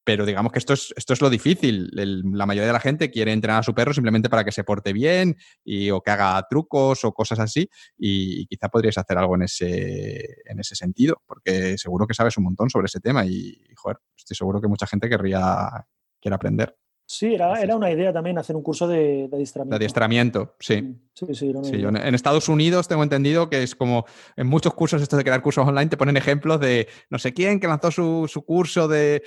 pero 0.06 0.26
digamos 0.26 0.52
que 0.52 0.58
esto 0.58 0.74
es, 0.74 0.92
esto 0.96 1.14
es 1.14 1.22
lo 1.22 1.30
difícil. 1.30 1.90
la 1.92 2.46
mayoría 2.46 2.66
de 2.66 2.72
la 2.74 2.80
gente 2.80 3.10
quiere 3.10 3.32
entrenar 3.32 3.60
a 3.60 3.62
su 3.62 3.74
perro 3.74 3.94
simplemente 3.94 4.28
para 4.28 4.44
que 4.44 4.52
se 4.52 4.64
porte 4.64 4.92
bien 4.92 5.36
y, 5.64 5.90
o 5.90 6.02
que 6.02 6.10
haga 6.10 6.46
trucos 6.48 7.04
o 7.04 7.12
cosas 7.12 7.38
así. 7.40 7.68
Y, 7.96 8.46
quizá 8.46 8.68
podrías 8.68 8.98
hacer 8.98 9.16
algo 9.18 9.34
en 9.36 9.42
ese, 9.44 10.42
en 10.44 10.60
ese 10.60 10.76
sentido, 10.76 11.22
porque 11.26 11.78
seguro 11.78 12.06
que 12.06 12.14
sabes 12.14 12.36
un 12.36 12.44
montón 12.44 12.70
sobre 12.70 12.86
ese 12.86 13.00
tema 13.00 13.26
y, 13.26 13.56
joder, 13.76 13.98
estoy 14.16 14.36
seguro 14.36 14.60
que 14.60 14.68
mucha 14.68 14.86
gente 14.86 15.08
querría 15.08 15.86
quiere 16.20 16.34
aprender. 16.36 16.76
Sí, 17.14 17.32
era, 17.32 17.62
era, 17.62 17.76
una 17.76 17.92
idea 17.92 18.12
también 18.12 18.38
hacer 18.38 18.56
un 18.56 18.62
curso 18.62 18.88
de, 18.88 19.28
adiestramiento. 19.32 19.70
De 19.70 19.76
adiestramiento, 19.76 20.56
sí. 20.58 20.96
Sí, 21.14 21.26
sí, 21.32 21.52
en 21.52 22.14
Estados 22.14 22.48
Unidos 22.48 22.88
tengo 22.88 23.04
entendido 23.04 23.48
que 23.48 23.62
es 23.62 23.76
como 23.76 24.04
en 24.36 24.48
muchos 24.48 24.74
cursos 24.74 25.00
estos 25.00 25.16
de 25.16 25.22
crear 25.22 25.40
cursos 25.42 25.64
online 25.64 25.88
te 25.88 25.96
ponen 25.96 26.16
ejemplos 26.16 26.58
de 26.58 26.88
no 27.08 27.20
sé 27.20 27.32
quién 27.32 27.60
que 27.60 27.68
lanzó 27.68 27.92
su, 27.92 28.44
curso 28.44 28.88
de, 28.88 29.22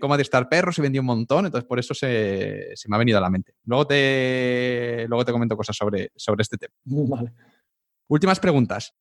cómo 0.00 0.14
adiestrar 0.14 0.48
perros 0.48 0.76
y 0.78 0.82
vendió 0.82 1.02
un 1.02 1.06
montón, 1.06 1.46
entonces 1.46 1.68
por 1.68 1.78
eso 1.78 1.94
se, 1.94 2.74
me 2.88 2.96
ha 2.96 2.98
venido 2.98 3.18
a 3.18 3.20
la 3.20 3.30
mente. 3.30 3.54
Luego 3.64 3.86
te, 3.86 5.06
luego 5.06 5.24
te 5.24 5.30
comento 5.30 5.56
cosas 5.56 5.76
sobre, 5.76 6.10
sobre 6.16 6.42
este 6.42 6.56
tema. 6.56 6.74
Vale. 6.84 7.32
Últimas 8.08 8.40
preguntas. 8.40 8.92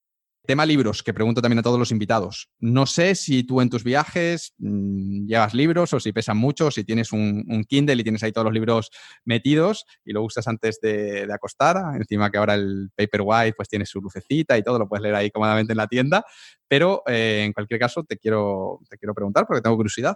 Tema 0.49 0.65
libros, 0.65 1.03
que 1.03 1.13
pregunto 1.13 1.43
también 1.43 1.59
a 1.59 1.61
todos 1.61 1.77
los 1.77 1.91
invitados. 1.91 2.49
No 2.57 2.87
sé 2.87 3.13
si 3.13 3.43
tú 3.43 3.61
en 3.61 3.69
tus 3.69 3.83
viajes 3.83 4.55
mm, 4.57 5.27
llevas 5.27 5.53
libros 5.53 5.93
o 5.93 5.99
si 5.99 6.11
pesan 6.11 6.37
mucho, 6.37 6.65
o 6.65 6.71
si 6.71 6.83
tienes 6.83 7.11
un, 7.11 7.45
Kindle 7.67 7.93
y 7.93 8.01
tienes 8.01 8.23
ahí 8.23 8.31
todos 8.31 8.45
los 8.45 8.53
libros 8.55 8.89
metidos 9.25 9.85
y 10.03 10.11
lo 10.11 10.23
usas 10.23 10.47
antes 10.47 10.79
de, 10.81 11.27
acostar. 11.31 11.77
Encima 11.97 12.31
que 12.31 12.39
ahora 12.39 12.55
el 12.55 12.89
Paperwhite 12.95 13.53
pues 13.55 13.69
tiene 13.69 13.85
su 13.85 14.01
lucecita 14.01 14.57
y 14.57 14.63
todo, 14.63 14.79
lo 14.79 14.87
puedes 14.89 15.03
leer 15.03 15.13
ahí 15.13 15.29
cómodamente 15.29 15.73
en 15.73 15.77
la 15.77 15.85
tienda. 15.85 16.25
Pero 16.67 17.03
eh, 17.05 17.43
en 17.45 17.53
cualquier 17.53 17.79
caso 17.79 18.03
te 18.03 18.17
quiero, 18.17 18.79
te 18.89 18.97
quiero 18.97 19.13
preguntar 19.13 19.45
porque 19.45 19.61
tengo 19.61 19.75
curiosidad. 19.75 20.15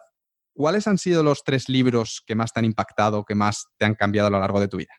¿Cuáles 0.55 0.87
han 0.87 0.97
sido 0.97 1.21
los 1.21 1.43
tres 1.43 1.69
libros 1.69 2.23
que 2.25 2.33
más 2.33 2.51
te 2.51 2.59
han 2.59 2.65
impactado, 2.65 3.23
que 3.23 3.35
más 3.35 3.67
te 3.77 3.85
han 3.85 3.93
cambiado 3.93 4.29
a 4.29 4.31
lo 4.31 4.39
largo 4.39 4.59
de 4.59 4.67
tu 4.67 4.77
vida? 4.77 4.95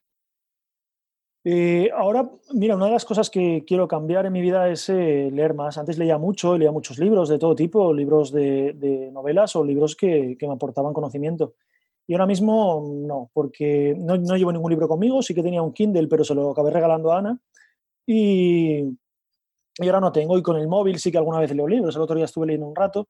Eh, 1.47 1.91
ahora, 1.95 2.31
mira, 2.55 2.75
una 2.75 2.87
de 2.87 2.93
las 2.93 3.05
cosas 3.05 3.29
que 3.29 3.65
quiero 3.67 3.87
cambiar 3.87 4.25
en 4.25 4.33
mi 4.33 4.41
vida 4.41 4.71
es 4.71 4.89
eh, 4.89 5.31
leer 5.31 5.53
más. 5.53 5.77
Antes 5.77 5.99
leía 5.99 6.17
mucho, 6.17 6.57
leía 6.57 6.73
muchos 6.73 6.99
libros 6.99 7.29
de 7.29 7.39
todo 7.39 7.55
tipo, 7.55 7.93
libros 7.93 8.33
de, 8.33 9.11
novelas 9.13 9.55
o 9.57 9.65
libros 9.65 9.95
que, 9.95 10.39
me 10.41 10.53
aportaban 10.53 10.95
conocimiento. 10.95 11.55
Y 12.07 12.15
ahora 12.15 12.27
mismo 12.27 12.83
no, 13.07 13.31
porque 13.35 13.95
no, 13.99 14.17
llevo 14.17 14.53
ningún 14.53 14.71
libro 14.71 14.89
conmigo, 14.89 15.23
sí 15.23 15.35
que 15.35 15.43
tenía 15.43 15.63
un 15.63 15.73
Kindle, 15.73 16.09
pero 16.09 16.25
se 16.25 16.35
lo 16.35 16.51
acabé 16.51 16.71
regalando 16.71 17.13
a 17.13 17.19
Ana. 17.19 17.39
Y, 18.07 18.81
y 18.81 19.87
ahora 19.87 20.01
no 20.01 20.13
tengo, 20.13 20.39
y 20.39 20.43
con 20.43 20.57
el 20.57 20.69
móvil 20.69 20.99
sí 20.99 21.13
que 21.13 21.19
alguna 21.19 21.41
vez 21.41 21.55
leo 21.55 21.69
libros, 21.69 21.97
el 21.97 22.03
otro 22.03 22.17
día 22.17 22.27
estuve 22.27 22.47
leyendo 22.47 22.69
un 22.69 22.77
rato, 22.77 23.09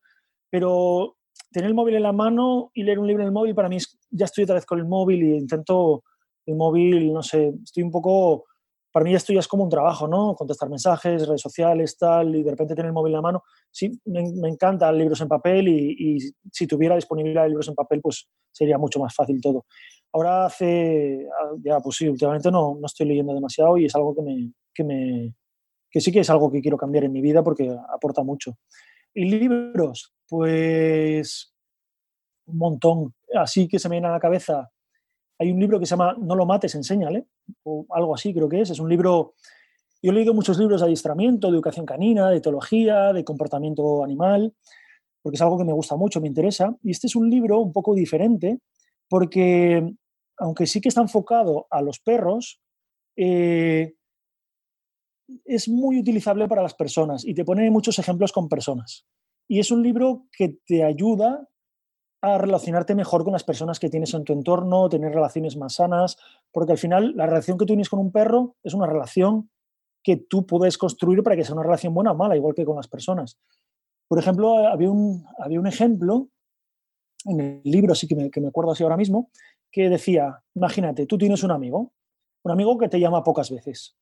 pero 0.51 1.17
tener 1.53 1.69
el 1.69 1.75
móvil 1.75 1.97
en 1.97 2.03
la 2.03 2.13
mano 2.13 2.71
y 2.75 2.83
leer 2.83 2.99
un 2.99 3.07
libro 3.07 3.23
en 3.23 3.29
el 3.29 3.33
móvil 3.33 3.55
para 3.55 3.69
mí 3.69 3.77
es, 3.77 3.99
ya 4.11 4.25
estoy 4.25 4.45
otra 4.45 4.57
vez 4.57 4.67
con 4.67 4.79
el 4.79 4.87
móvil 4.87 5.23
y 5.23 5.37
intento 5.37 6.05
el 6.47 6.57
móvil, 6.57 7.13
no 7.13 7.23
sé, 7.23 7.53
estoy 7.63 7.83
un 7.83 7.91
poco, 7.91 8.45
para 8.93 9.05
mí 9.05 9.15
esto 9.15 9.33
ya 9.33 9.41
es 9.41 9.49
como 9.49 9.65
un 9.65 9.71
trabajo, 9.71 10.07
¿no? 10.07 10.35
Contestar 10.35 10.69
mensajes, 10.69 11.27
redes 11.27 11.41
sociales, 11.41 11.97
tal, 11.99 12.35
y 12.37 12.43
de 12.43 12.51
repente 12.51 12.75
tener 12.75 12.89
el 12.89 12.93
móvil 12.93 13.13
en 13.13 13.17
la 13.17 13.23
mano. 13.23 13.43
Sí, 13.71 14.01
me, 14.05 14.23
me 14.33 14.49
encantan 14.49 14.97
libros 14.97 15.21
en 15.21 15.29
papel 15.29 15.69
y, 15.69 16.19
si 16.53 16.67
tuviera 16.67 16.95
disponibilidad 16.95 17.43
de 17.43 17.49
libros 17.49 17.69
en 17.69 17.75
papel, 17.75 18.01
pues 18.01 18.29
sería 18.53 18.79
mucho 18.79 19.01
más 19.01 19.15
fácil 19.15 19.41
todo. 19.41 19.67
Ahora 20.13 20.47
hace, 20.47 21.27
ah, 21.41 21.55
ya, 21.63 21.81
pues 21.81 21.97
sí, 21.97 22.09
últimamente 22.09 22.51
no, 22.51 22.77
no 22.81 22.87
estoy 22.87 23.07
leyendo 23.07 23.35
demasiado 23.35 23.77
y 23.79 23.87
es 23.87 23.95
algo 23.97 24.15
que 24.15 24.23
me, 24.23 24.53
que 24.73 24.85
me, 24.85 25.35
que 25.91 26.01
sí 26.01 26.13
que 26.13 26.21
es 26.21 26.31
algo 26.31 26.51
que 26.51 26.61
quiero 26.61 26.77
cambiar 26.77 27.05
en 27.05 27.13
mi 27.13 27.21
vida 27.21 27.43
porque 27.43 27.77
aporta 27.93 28.23
mucho. 28.23 28.59
Y 29.13 29.25
libros, 29.25 30.13
pues 30.29 31.55
un 32.47 32.59
montón. 32.59 33.15
Así 33.35 33.69
que 33.69 33.79
se 33.79 33.89
me 33.89 33.97
viene 33.97 34.09
a 34.09 34.13
la 34.13 34.21
cabeza 34.21 34.71
hay 35.39 35.51
un 35.51 35.61
libro 35.61 35.79
que 35.81 35.87
se 35.87 35.91
llama 35.91 36.17
No 36.19 36.35
lo 36.35 36.47
mates, 36.47 36.75
enséñale, 36.75 37.27
o 37.65 37.87
algo 37.91 38.15
así 38.15 38.33
creo 38.33 38.49
que 38.49 38.61
es. 38.61 38.71
Es 38.71 38.79
un 38.79 38.89
libro, 38.89 39.35
yo 40.03 40.11
he 40.11 40.15
leído 40.15 40.35
muchos 40.35 40.59
libros 40.59 40.81
de 40.81 40.87
adiestramiento, 40.87 41.49
de 41.49 41.55
educación 41.55 41.87
canina, 41.87 42.31
de 42.31 42.39
etología, 42.39 43.13
de 43.13 43.25
comportamiento 43.25 44.05
animal, 44.05 44.55
porque 45.23 45.37
es 45.37 45.43
algo 45.43 45.59
que 45.59 45.65
me 45.65 45.73
gusta 45.73 45.97
mucho, 45.97 46.21
me 46.21 46.29
interesa. 46.29 46.77
Y 46.83 46.91
este 46.91 47.07
es 47.07 47.17
un 47.17 47.31
libro 47.31 47.61
un 47.61 47.73
poco 47.73 47.95
diferente, 47.95 48.61
porque 49.09 49.95
aunque 50.39 50.67
sí 50.67 50.81
que 50.81 50.89
está 50.89 51.01
enfocado 51.01 51.67
a 51.71 51.81
los 51.81 52.01
perros, 52.01 52.61
eh, 53.17 53.95
es 55.45 55.69
muy 55.69 55.99
utilizable 55.99 56.47
para 56.49 56.63
las 56.63 56.75
personas 56.75 57.25
y 57.25 57.35
te 57.35 57.45
pone 57.45 57.71
muchos 57.71 57.99
ejemplos 57.99 58.33
con 58.33 58.49
personas. 58.49 59.07
Y 59.49 59.61
es 59.61 59.71
un 59.71 59.83
libro 59.83 60.27
que 60.37 60.59
te 60.67 60.85
ayuda 60.85 61.49
a 62.25 62.39
relacionarte 62.39 62.94
mejor 62.94 63.25
con 63.25 63.33
las 63.33 63.44
personas 63.44 63.78
que 63.78 63.91
tienes 63.91 64.15
en 64.15 64.25
tu 64.25 64.33
entorno, 64.33 64.89
tener 64.89 65.12
relaciones 65.12 65.57
más 65.57 65.75
sanas, 65.75 66.17
porque 66.53 66.73
al 66.73 66.78
final 66.78 67.12
la 67.17 67.27
relación 67.27 67.59
que 67.59 67.62
tú 67.62 67.67
tienes 67.67 67.89
con 67.89 68.01
un 68.01 68.12
perro 68.12 68.57
es 68.62 68.75
una 68.75 68.86
relación 68.86 69.51
que 70.03 70.17
tú 70.17 70.47
puedes 70.47 70.78
construir 70.78 71.23
para 71.23 71.36
que 71.36 71.44
sea 71.44 71.55
una 71.55 71.65
relación 71.65 71.94
buena 71.94 72.12
o 72.12 72.15
mala, 72.15 72.36
igual 72.36 72.55
que 72.55 72.65
con 72.65 72.77
las 72.77 72.89
personas. 72.89 73.39
Por 74.09 74.19
ejemplo, 74.19 74.57
había 74.69 74.91
un, 74.91 75.25
había 75.39 75.61
un 75.61 75.67
ejemplo 75.67 76.28
en 77.27 77.41
el 77.41 77.61
libro, 77.65 77.93
así 77.93 78.07
que 78.07 78.15
me, 78.15 78.31
que 78.31 78.41
me 78.41 78.49
acuerdo 78.49 78.73
así 78.73 78.83
ahora 78.83 78.97
mismo, 78.97 79.31
que 79.70 79.89
decía, 79.89 80.43
imagínate, 80.55 81.07
tú 81.07 81.19
tienes 81.19 81.43
un 81.43 81.51
amigo, 81.51 81.93
un 82.43 82.53
amigo 82.53 82.78
que 82.78 82.89
te 82.89 83.01
llama 83.01 83.25
pocas 83.25 83.51
veces. 83.51 83.97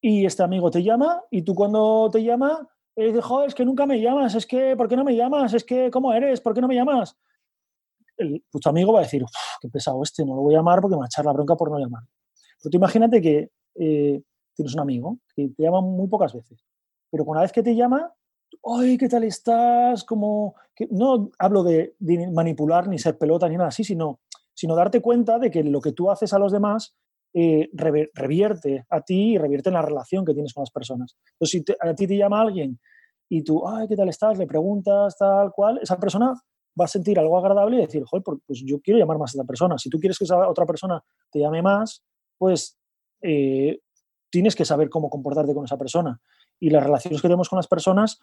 Y 0.00 0.24
este 0.24 0.42
amigo 0.42 0.70
te 0.70 0.82
llama 0.82 1.22
y 1.30 1.42
tú 1.42 1.54
cuando 1.54 2.10
te 2.12 2.22
llama, 2.22 2.68
eh, 2.96 3.06
dices, 3.06 3.24
joder, 3.24 3.48
es 3.48 3.54
que 3.54 3.64
nunca 3.64 3.86
me 3.86 4.00
llamas, 4.00 4.34
es 4.34 4.46
que, 4.46 4.76
¿por 4.76 4.88
qué 4.88 4.96
no 4.96 5.04
me 5.04 5.16
llamas? 5.16 5.54
Es 5.54 5.64
que, 5.64 5.90
¿cómo 5.90 6.12
eres? 6.12 6.40
¿Por 6.40 6.54
qué 6.54 6.60
no 6.60 6.68
me 6.68 6.74
llamas? 6.74 7.16
El, 8.20 8.44
tu 8.50 8.68
amigo 8.68 8.92
va 8.92 9.00
a 9.00 9.02
decir, 9.02 9.24
qué 9.60 9.68
pesado 9.68 10.02
este, 10.02 10.24
no 10.24 10.34
lo 10.34 10.42
voy 10.42 10.54
a 10.54 10.58
llamar 10.58 10.80
porque 10.80 10.94
me 10.94 11.00
va 11.00 11.06
a 11.06 11.08
echar 11.08 11.24
la 11.24 11.32
bronca 11.32 11.56
por 11.56 11.70
no 11.70 11.78
llamar. 11.78 12.02
Pero 12.62 12.70
tú 12.70 12.76
imagínate 12.76 13.20
que 13.20 13.50
eh, 13.74 14.22
tienes 14.54 14.74
un 14.74 14.80
amigo 14.80 15.18
que 15.34 15.48
te 15.48 15.62
llama 15.62 15.80
muy 15.80 16.08
pocas 16.08 16.34
veces, 16.34 16.64
pero 17.10 17.24
una 17.24 17.40
vez 17.40 17.52
que 17.52 17.62
te 17.62 17.74
llama, 17.74 18.12
¡ay, 18.64 18.96
qué 18.98 19.08
tal 19.08 19.24
estás! 19.24 20.04
Como 20.04 20.54
no 20.90 21.30
hablo 21.38 21.62
de, 21.62 21.94
manipular 22.32 22.88
ni 22.88 22.98
ser 22.98 23.18
pelota 23.18 23.48
ni 23.48 23.56
nada 23.56 23.68
así, 23.68 23.84
sino, 23.84 24.20
sino 24.54 24.74
darte 24.74 25.00
cuenta 25.00 25.38
de 25.38 25.50
que 25.50 25.62
lo 25.62 25.80
que 25.80 25.92
tú 25.92 26.10
haces 26.10 26.32
a 26.32 26.38
los 26.38 26.52
demás 26.52 26.94
eh, 27.34 27.70
revierte 27.72 28.86
a 28.88 29.02
ti 29.02 29.34
y 29.34 29.38
revierte 29.38 29.68
en 29.68 29.74
la 29.74 29.82
relación 29.82 30.24
que 30.24 30.34
tienes 30.34 30.52
con 30.52 30.62
las 30.62 30.70
personas. 30.70 31.16
Entonces, 31.32 31.64
si 31.66 31.88
a 31.88 31.94
ti 31.94 32.06
te 32.06 32.16
llama 32.16 32.40
alguien 32.40 32.78
y 33.28 33.42
tú, 33.42 33.66
ay, 33.68 33.86
¿qué 33.88 33.96
tal 33.96 34.08
estás? 34.08 34.38
Le 34.38 34.46
preguntas 34.46 35.16
tal 35.16 35.52
cual, 35.52 35.78
esa 35.82 35.98
persona 35.98 36.34
va 36.78 36.84
a 36.84 36.88
sentir 36.88 37.18
algo 37.18 37.38
agradable 37.38 37.76
y 37.76 37.80
decir, 37.80 38.04
joder, 38.04 38.22
pues 38.46 38.62
yo 38.64 38.80
quiero 38.80 38.98
llamar 38.98 39.18
más 39.18 39.30
a 39.30 39.38
esta 39.38 39.46
persona. 39.46 39.78
Si 39.78 39.88
tú 39.88 39.98
quieres 39.98 40.18
que 40.18 40.24
esa 40.24 40.48
otra 40.48 40.66
persona 40.66 41.02
te 41.30 41.40
llame 41.40 41.62
más, 41.62 42.02
pues 42.38 42.78
eh, 43.22 43.80
tienes 44.30 44.54
que 44.54 44.64
saber 44.64 44.88
cómo 44.88 45.10
comportarte 45.10 45.54
con 45.54 45.64
esa 45.64 45.76
persona. 45.76 46.20
Y 46.58 46.70
las 46.70 46.82
relaciones 46.82 47.20
que 47.20 47.28
tenemos 47.28 47.48
con 47.48 47.56
las 47.56 47.66
personas 47.66 48.20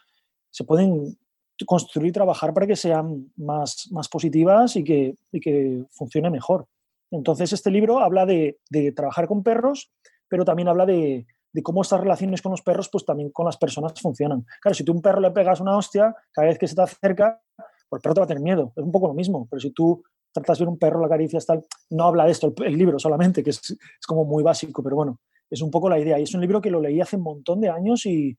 se 0.50 0.64
pueden 0.64 1.18
construir 1.66 2.10
y 2.10 2.12
trabajar 2.12 2.54
para 2.54 2.68
que 2.68 2.76
sean 2.76 3.32
más, 3.36 3.90
más 3.92 4.08
positivas 4.08 4.76
y 4.76 4.84
que, 4.84 5.16
y 5.32 5.40
que 5.40 5.86
funcione 5.92 6.30
mejor. 6.30 6.68
Entonces, 7.12 7.54
este 7.54 7.72
libro 7.72 8.00
habla 8.00 8.26
de, 8.26 8.60
de 8.70 8.92
trabajar 8.92 9.28
con 9.28 9.44
perros, 9.44 9.92
pero 10.28 10.46
también 10.46 10.68
habla 10.68 10.86
de, 10.86 11.26
de, 11.54 11.64
cómo 11.64 11.82
estas 11.82 12.02
relaciones 12.02 12.42
con 12.42 12.52
los 12.52 12.62
perros, 12.62 12.90
pues 12.92 13.06
también 13.06 13.32
con 13.32 13.46
las 13.46 13.58
personas 13.58 13.94
funcionan. 14.00 14.46
Claro, 14.62 14.76
si 14.76 14.84
tú 14.84 14.92
a 14.92 14.96
un 14.96 15.02
perro 15.02 15.22
le 15.22 15.32
pegas 15.32 15.60
una 15.60 15.78
hostia, 15.78 16.16
cada 16.32 16.48
vez 16.48 16.60
que 16.60 16.68
se 16.68 16.76
te 16.76 16.82
acerca, 16.82 17.42
pues 17.90 18.00
el 18.00 18.02
perro 18.02 18.14
te 18.16 18.22
va 18.22 18.26
a 18.26 18.28
tener 18.28 18.44
miedo. 18.44 18.74
Es 18.76 18.84
un 18.84 18.92
poco 18.92 19.08
lo 19.08 19.14
mismo, 19.14 19.48
pero 19.50 19.60
si 19.60 19.72
tú 19.72 20.04
tratas 20.32 20.60
de 20.60 20.66
ver 20.66 20.70
un 20.70 20.78
perro, 20.78 21.02
la 21.02 21.10
caricia 21.10 21.40
tal, 21.40 21.66
no 21.90 22.06
habla 22.06 22.26
de 22.26 22.32
esto 22.32 22.54
el, 22.64 22.78
libro 22.78 23.00
solamente, 23.00 23.44
que 23.44 23.52
es, 23.52 23.60
es, 23.72 24.06
como 24.08 24.26
muy 24.26 24.44
básico, 24.44 24.84
pero 24.84 24.96
bueno, 24.96 25.20
es 25.50 25.62
un 25.62 25.72
poco 25.72 25.90
la 25.90 26.00
idea. 26.00 26.20
Y 26.20 26.24
es 26.24 26.34
un 26.34 26.42
libro 26.42 26.62
que 26.62 26.70
lo 26.70 26.82
leí 26.82 27.02
hace 27.02 27.16
un 27.16 27.24
montón 27.24 27.62
de 27.62 27.70
años 27.70 28.06
y, 28.06 28.38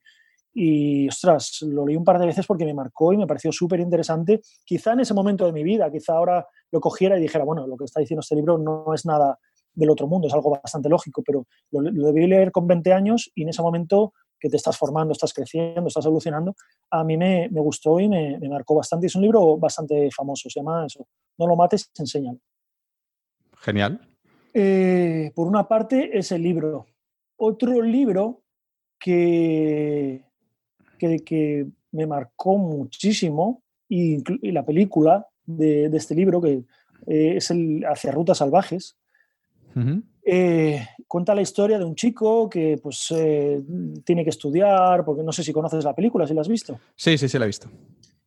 y 0.53 1.07
ostras, 1.07 1.59
lo 1.61 1.85
leí 1.85 1.95
un 1.95 2.03
par 2.03 2.19
de 2.19 2.25
veces 2.25 2.45
porque 2.45 2.65
me 2.65 2.73
marcó 2.73 3.13
y 3.13 3.17
me 3.17 3.27
pareció 3.27 3.51
súper 3.51 3.79
interesante. 3.79 4.41
Quizá 4.65 4.93
en 4.93 5.01
ese 5.01 5.13
momento 5.13 5.45
de 5.45 5.51
mi 5.51 5.63
vida, 5.63 5.91
quizá 5.91 6.13
ahora 6.13 6.45
lo 6.71 6.79
cogiera 6.79 7.17
y 7.17 7.21
dijera, 7.21 7.43
bueno, 7.43 7.67
lo 7.67 7.77
que 7.77 7.85
está 7.85 7.99
diciendo 7.99 8.21
este 8.21 8.35
libro 8.35 8.57
no 8.57 8.93
es 8.93 9.05
nada 9.05 9.37
del 9.73 9.89
otro 9.89 10.07
mundo, 10.07 10.27
es 10.27 10.33
algo 10.33 10.49
bastante 10.49 10.89
lógico, 10.89 11.21
pero 11.25 11.47
lo, 11.71 11.81
lo 11.81 12.07
debí 12.07 12.27
leer 12.27 12.51
con 12.51 12.67
20 12.67 12.91
años 12.91 13.31
y 13.35 13.43
en 13.43 13.49
ese 13.49 13.61
momento 13.61 14.13
que 14.39 14.49
te 14.49 14.57
estás 14.57 14.77
formando, 14.77 15.11
estás 15.11 15.33
creciendo, 15.33 15.87
estás 15.87 16.05
evolucionando, 16.05 16.55
a 16.91 17.03
mí 17.03 17.17
me, 17.17 17.49
me 17.49 17.59
gustó 17.59 17.99
y 17.99 18.07
me, 18.07 18.39
me, 18.39 18.49
marcó 18.49 18.75
bastante. 18.75 19.07
Es 19.07 19.15
un 19.15 19.23
libro 19.23 19.57
bastante 19.57 20.09
famoso, 20.11 20.49
se 20.49 20.59
llama 20.59 20.85
eso, 20.85 21.07
No 21.37 21.47
lo 21.47 21.55
mates, 21.55 21.91
enséñalo. 21.97 22.39
Genial. 23.57 23.99
Eh, 24.53 25.31
por 25.35 25.47
una 25.47 25.67
parte, 25.67 26.17
ese 26.17 26.37
libro. 26.39 26.87
Otro 27.37 27.81
libro 27.81 28.43
que, 28.99 30.25
que, 30.97 31.19
que 31.19 31.67
me 31.91 32.07
marcó 32.07 32.57
muchísimo, 32.57 33.63
y, 33.87 34.23
y 34.47 34.51
la 34.51 34.65
película 34.65 35.27
de, 35.45 35.89
de, 35.89 35.97
este 35.97 36.13
libro, 36.13 36.41
que 36.41 36.63
eh, 37.07 37.37
es 37.37 37.49
el 37.49 37.83
Hacia 37.85 38.11
Rutas 38.11 38.37
Salvajes, 38.37 38.98
eh, 40.23 40.87
cuenta 41.07 41.33
la 41.33 41.41
historia 41.41 41.79
de 41.79 41.85
un 41.85 41.95
chico 41.95 42.49
que 42.49 42.79
pues 42.81 43.11
eh, 43.11 43.61
tiene 44.03 44.23
que 44.23 44.29
estudiar, 44.29 45.03
porque 45.03 45.23
no 45.23 45.31
sé 45.31 45.43
si 45.43 45.53
conoces 45.53 45.83
la 45.83 45.95
película, 45.95 46.27
si 46.27 46.33
la 46.33 46.41
has 46.41 46.47
visto. 46.47 46.79
Sí, 46.95 47.17
sí, 47.17 47.27
sí, 47.27 47.37
la 47.39 47.45
he 47.45 47.47
visto. 47.47 47.69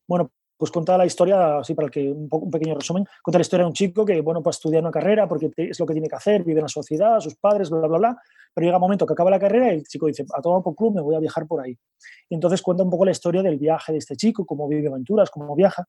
Bueno, 0.07 0.31
pues 0.57 0.71
cuenta 0.71 0.97
la 0.97 1.07
historia, 1.07 1.59
así 1.59 1.75
para 1.75 1.87
el 1.87 1.93
que 1.93 2.11
un, 2.11 2.29
poco, 2.29 2.45
un 2.45 2.51
pequeño 2.51 2.75
resumen, 2.75 3.05
cuenta 3.23 3.39
la 3.39 3.43
historia 3.43 3.65
de 3.65 3.69
un 3.69 3.75
chico 3.75 4.05
que, 4.05 4.21
bueno, 4.21 4.43
pues 4.43 4.57
estudia 4.57 4.81
una 4.81 4.91
carrera 4.91 5.27
porque 5.27 5.51
es 5.57 5.79
lo 5.81 5.87
que 5.87 5.93
tiene 5.93 6.09
que 6.09 6.17
hacer, 6.17 6.45
vive 6.45 6.61
en 6.61 6.65
la 6.65 6.69
sociedad, 6.69 7.19
sus 7.21 7.35
padres, 7.37 7.69
bla, 7.71 7.87
bla, 7.87 7.99
bla, 7.99 8.23
pero 8.55 8.65
llega 8.65 8.77
un 8.77 8.83
momento 8.83 9.07
que 9.07 9.13
acaba 9.13 9.31
la 9.31 9.41
carrera 9.41 9.73
y 9.73 9.79
el 9.79 9.85
chico 9.85 10.07
dice, 10.07 10.25
a 10.35 10.41
todo 10.41 10.63
por 10.63 10.77
club 10.77 10.95
me 10.95 11.01
voy 11.01 11.15
a 11.15 11.19
viajar 11.19 11.47
por 11.47 11.65
ahí. 11.65 11.77
Y 12.29 12.35
entonces 12.35 12.63
cuenta 12.63 12.85
un 12.85 12.91
poco 12.91 13.05
la 13.05 13.11
historia 13.11 13.43
del 13.43 13.59
viaje 13.59 13.93
de 13.93 13.99
este 13.99 14.15
chico, 14.17 14.45
cómo 14.45 14.69
vive 14.69 14.89
aventuras, 14.89 15.31
cómo 15.31 15.55
viaja. 15.57 15.87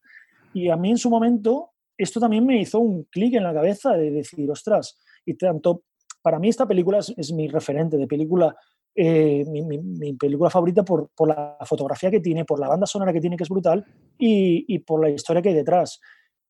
Y 0.53 0.69
a 0.69 0.75
mí 0.75 0.91
en 0.91 0.97
su 0.97 1.09
momento 1.09 1.71
esto 1.97 2.19
también 2.19 2.45
me 2.45 2.59
hizo 2.59 2.79
un 2.79 3.03
clic 3.03 3.35
en 3.35 3.43
la 3.43 3.53
cabeza 3.53 3.91
de 3.91 4.11
decir, 4.11 4.49
ostras, 4.49 4.99
y 5.25 5.35
tanto, 5.35 5.83
para 6.21 6.39
mí 6.39 6.49
esta 6.49 6.67
película 6.67 6.99
es 6.99 7.33
mi 7.33 7.47
referente 7.47 7.97
de 7.97 8.07
película 8.07 8.55
eh, 8.95 9.43
mi, 9.47 10.13
película 10.13 10.51
favorita 10.51 10.83
por, 10.85 11.09
por, 11.15 11.27
la 11.27 11.57
fotografía 11.65 12.11
que 12.11 12.19
tiene, 12.19 12.45
por 12.45 12.59
la 12.59 12.67
banda 12.67 12.85
sonora 12.85 13.11
que 13.11 13.21
tiene, 13.21 13.35
que 13.35 13.43
es 13.43 13.49
brutal, 13.49 13.83
y, 14.19 14.65
y, 14.67 14.79
por 14.79 15.01
la 15.01 15.09
historia 15.09 15.41
que 15.41 15.49
hay 15.49 15.55
detrás. 15.55 15.99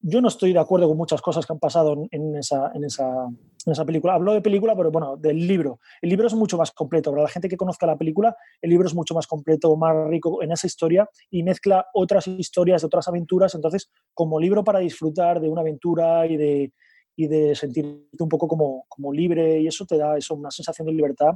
Yo 0.02 0.20
no 0.20 0.28
estoy 0.28 0.52
de 0.52 0.60
acuerdo 0.60 0.90
con 0.90 0.98
muchas 0.98 1.22
cosas 1.22 1.46
que 1.46 1.54
han 1.54 1.60
pasado 1.60 1.96
en 2.12 2.36
esa, 2.36 2.70
en, 2.74 2.84
esa, 2.84 3.06
en 3.66 3.72
esa 3.72 3.86
película. 3.86 4.16
Hablo 4.16 4.34
de 4.34 4.42
película, 4.42 4.76
pero 4.76 4.92
bueno, 4.92 5.16
del 5.16 5.48
libro. 5.48 5.80
El 6.02 6.10
libro 6.10 6.28
es 6.28 6.34
mucho 6.34 6.58
más 6.58 6.72
completo. 6.72 7.12
Para 7.12 7.24
la 7.24 7.30
gente 7.30 7.48
que 7.48 7.56
conozca 7.56 7.86
la 7.86 7.96
película, 7.96 8.36
el 8.62 8.70
libro 8.70 8.86
es 8.86 8.94
mucho 8.94 9.14
más 9.14 9.26
completo, 9.26 9.78
más 9.78 9.96
rico 10.10 10.44
en 10.44 10.52
esa 10.52 10.68
historia 10.68 11.10
y 11.30 11.44
mezcla 11.44 11.86
otras 11.94 12.28
historias 12.28 12.82
de 12.82 12.88
otras 12.88 13.08
aventuras. 13.08 13.56
Entonces, 13.56 13.90
como 14.14 14.42
libro 14.42 14.66
para 14.66 14.80
disfrutar 14.80 15.40
de 15.40 15.48
una 15.48 15.62
aventura 15.62 16.28
y 16.28 16.36
de, 16.36 16.74
y 17.16 17.28
de 17.28 17.56
sentirte 17.56 18.24
un 18.24 18.30
poco 18.30 18.48
como, 18.48 18.86
como 18.90 19.14
libre 19.14 19.60
y 19.62 19.68
eso 19.68 19.86
te 19.86 19.98
da 19.98 20.18
eso, 20.18 20.36
una 20.36 20.52
sensación 20.52 20.88
de 20.88 20.94
libertad 20.94 21.32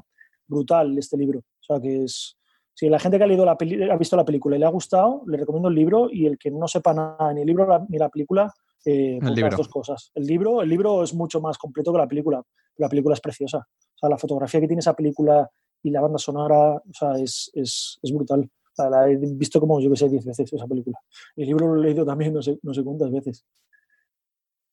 brutal 0.47 0.97
este 0.97 1.17
libro. 1.17 1.39
O 1.39 1.63
sea, 1.63 1.79
que 1.79 2.03
es... 2.03 2.35
Si 2.73 2.87
la 2.89 2.99
gente 2.99 3.17
que 3.17 3.23
ha, 3.23 3.27
leído 3.27 3.43
la 3.43 3.53
ha 3.53 3.97
visto 3.97 4.15
la 4.15 4.23
película 4.23 4.55
y 4.55 4.59
le 4.59 4.65
ha 4.65 4.69
gustado, 4.69 5.23
le 5.25 5.37
recomiendo 5.37 5.69
el 5.69 5.73
libro 5.73 6.09
y 6.11 6.27
el 6.27 6.37
que 6.37 6.51
no 6.51 6.67
sepa 6.67 6.93
nada 6.93 7.33
ni 7.33 7.41
el 7.41 7.47
libro 7.47 7.87
ni 7.89 7.97
la 7.97 8.07
película, 8.09 8.53
eh, 8.85 9.17
pues 9.19 9.35
las 9.35 9.57
dos 9.57 9.67
cosas. 9.67 10.11
El 10.13 10.25
libro, 10.25 10.61
el 10.61 10.69
libro 10.69 11.01
es 11.03 11.11
mucho 11.13 11.41
más 11.41 11.57
completo 11.57 11.91
que 11.91 11.97
la 11.97 12.07
película. 12.07 12.43
La 12.77 12.87
película 12.87 13.15
es 13.15 13.21
preciosa. 13.21 13.57
O 13.57 13.97
sea, 13.97 14.09
la 14.09 14.17
fotografía 14.19 14.61
que 14.61 14.67
tiene 14.67 14.81
esa 14.81 14.93
película 14.93 15.49
y 15.81 15.89
la 15.89 16.01
banda 16.01 16.19
sonora, 16.19 16.75
o 16.75 16.93
sea, 16.93 17.13
es, 17.13 17.49
es, 17.55 17.97
es 18.01 18.13
brutal. 18.13 18.41
O 18.41 18.75
sea, 18.75 18.91
la 18.91 19.09
he 19.09 19.15
visto 19.15 19.59
como, 19.59 19.79
yo 19.79 19.89
que 19.89 19.97
sé, 19.97 20.07
diez 20.07 20.23
veces 20.23 20.53
esa 20.53 20.67
película. 20.67 20.99
El 21.35 21.47
libro 21.47 21.73
lo 21.73 21.81
he 21.81 21.85
leído 21.85 22.05
también 22.05 22.31
no 22.31 22.43
sé, 22.43 22.59
no 22.61 22.75
sé 22.75 22.83
cuántas 22.83 23.11
veces. 23.11 23.43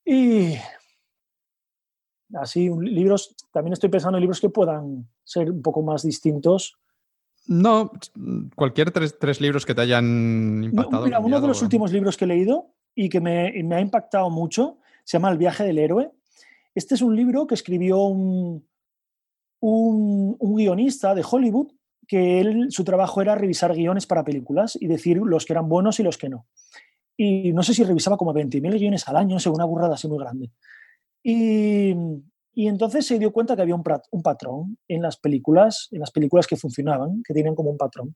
Y 0.04 0.54
así, 2.34 2.70
libros, 2.80 3.34
también 3.52 3.72
estoy 3.72 3.88
pensando 3.88 4.18
en 4.18 4.22
libros 4.22 4.40
que 4.40 4.48
puedan 4.48 5.08
ser 5.22 5.50
un 5.50 5.62
poco 5.62 5.82
más 5.82 6.02
distintos. 6.02 6.76
No, 7.46 7.90
cualquier 8.54 8.90
tres, 8.90 9.18
tres 9.18 9.40
libros 9.40 9.66
que 9.66 9.74
te 9.74 9.82
hayan 9.82 10.64
impactado. 10.64 11.04
Mira, 11.04 11.20
uno 11.20 11.40
de 11.40 11.48
los 11.48 11.60
últimos 11.62 11.92
libros 11.92 12.16
que 12.16 12.24
he 12.24 12.28
leído 12.28 12.70
y 12.94 13.08
que 13.08 13.20
me, 13.20 13.52
me, 13.64 13.74
ha 13.76 13.80
impactado 13.80 14.30
mucho 14.30 14.78
se 15.04 15.18
llama 15.18 15.30
El 15.30 15.38
viaje 15.38 15.64
del 15.64 15.78
héroe. 15.78 16.10
Este 16.74 16.94
es 16.94 17.02
un 17.02 17.14
libro 17.14 17.46
que 17.46 17.54
escribió 17.54 18.00
un, 18.04 18.66
un, 19.60 20.36
un 20.38 20.54
guionista 20.56 21.14
de 21.14 21.24
Hollywood 21.28 21.72
que 22.06 22.40
él, 22.40 22.66
su 22.70 22.84
trabajo 22.84 23.22
era 23.22 23.34
revisar 23.34 23.74
guiones 23.74 24.06
para 24.06 24.24
películas 24.24 24.76
y 24.80 24.86
decir 24.86 25.18
los 25.18 25.44
que 25.44 25.52
eran 25.52 25.68
buenos 25.68 26.00
y 26.00 26.02
los 26.02 26.18
que 26.18 26.28
no. 26.28 26.46
Y 27.16 27.52
no 27.52 27.62
sé 27.62 27.74
si 27.74 27.84
revisaba 27.84 28.16
como 28.16 28.34
20.000 28.34 28.78
guiones 28.78 29.08
al 29.08 29.16
año, 29.16 29.38
según 29.38 29.56
una 29.56 29.64
burrada 29.64 29.94
así 29.94 30.08
muy 30.08 30.18
grande. 30.18 30.50
Y, 31.24 31.94
y 32.54 32.68
entonces 32.68 33.04
se 33.04 33.18
dio 33.18 33.32
cuenta 33.32 33.56
que 33.56 33.62
había 33.62 33.74
un, 33.74 34.22
patrón 34.22 34.78
en 34.86 35.02
las 35.02 35.16
películas, 35.16 35.88
en 35.90 36.00
las 36.00 36.12
películas 36.12 36.46
que 36.46 36.56
funcionaban, 36.56 37.22
que 37.26 37.34
tienen 37.34 37.56
como 37.56 37.70
un 37.70 37.76
patrón. 37.76 38.14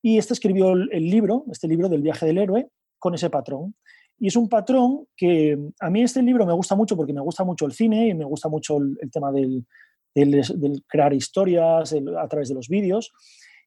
Y 0.00 0.16
este 0.16 0.32
escribió 0.32 0.72
el, 0.72 1.10
libro, 1.10 1.44
este 1.52 1.68
libro 1.68 1.88
del 1.88 2.00
viaje 2.00 2.24
del 2.24 2.38
héroe, 2.38 2.70
con 2.98 3.14
ese 3.14 3.28
patrón. 3.28 3.74
Y 4.18 4.28
es 4.28 4.36
un 4.36 4.48
patrón 4.48 5.06
que 5.14 5.58
a 5.78 5.90
mí 5.90 6.02
este 6.02 6.22
libro 6.22 6.46
me 6.46 6.54
gusta 6.54 6.74
mucho 6.74 6.96
porque 6.96 7.12
me 7.12 7.20
gusta 7.20 7.44
mucho 7.44 7.66
el 7.66 7.72
cine 7.72 8.08
y 8.08 8.14
me 8.14 8.24
gusta 8.24 8.48
mucho 8.48 8.78
el, 8.78 9.10
tema 9.10 9.30
del, 9.30 9.66
del, 10.14 10.82
crear 10.88 11.12
historias 11.12 11.94
a 12.18 12.28
través 12.28 12.48
de 12.48 12.54
los 12.54 12.68
vídeos. 12.68 13.12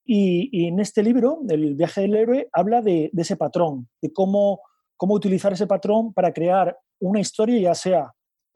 Y, 0.03 0.49
y, 0.51 0.65
en 0.65 0.79
este 0.79 1.03
libro, 1.03 1.41
el 1.49 1.75
viaje 1.75 2.01
del 2.01 2.15
héroe, 2.15 2.49
habla 2.51 2.81
de, 2.81 3.11
de 3.13 3.21
ese 3.21 3.35
patrón, 3.35 3.89
de 4.01 4.11
cómo, 4.11 4.61
cómo 4.97 5.13
utilizar 5.13 5.53
ese 5.53 5.67
patrón 5.67 6.13
para 6.13 6.33
crear 6.33 6.75
una 6.99 7.19
historia, 7.19 7.59
ya 7.59 7.75
sea 7.75 8.11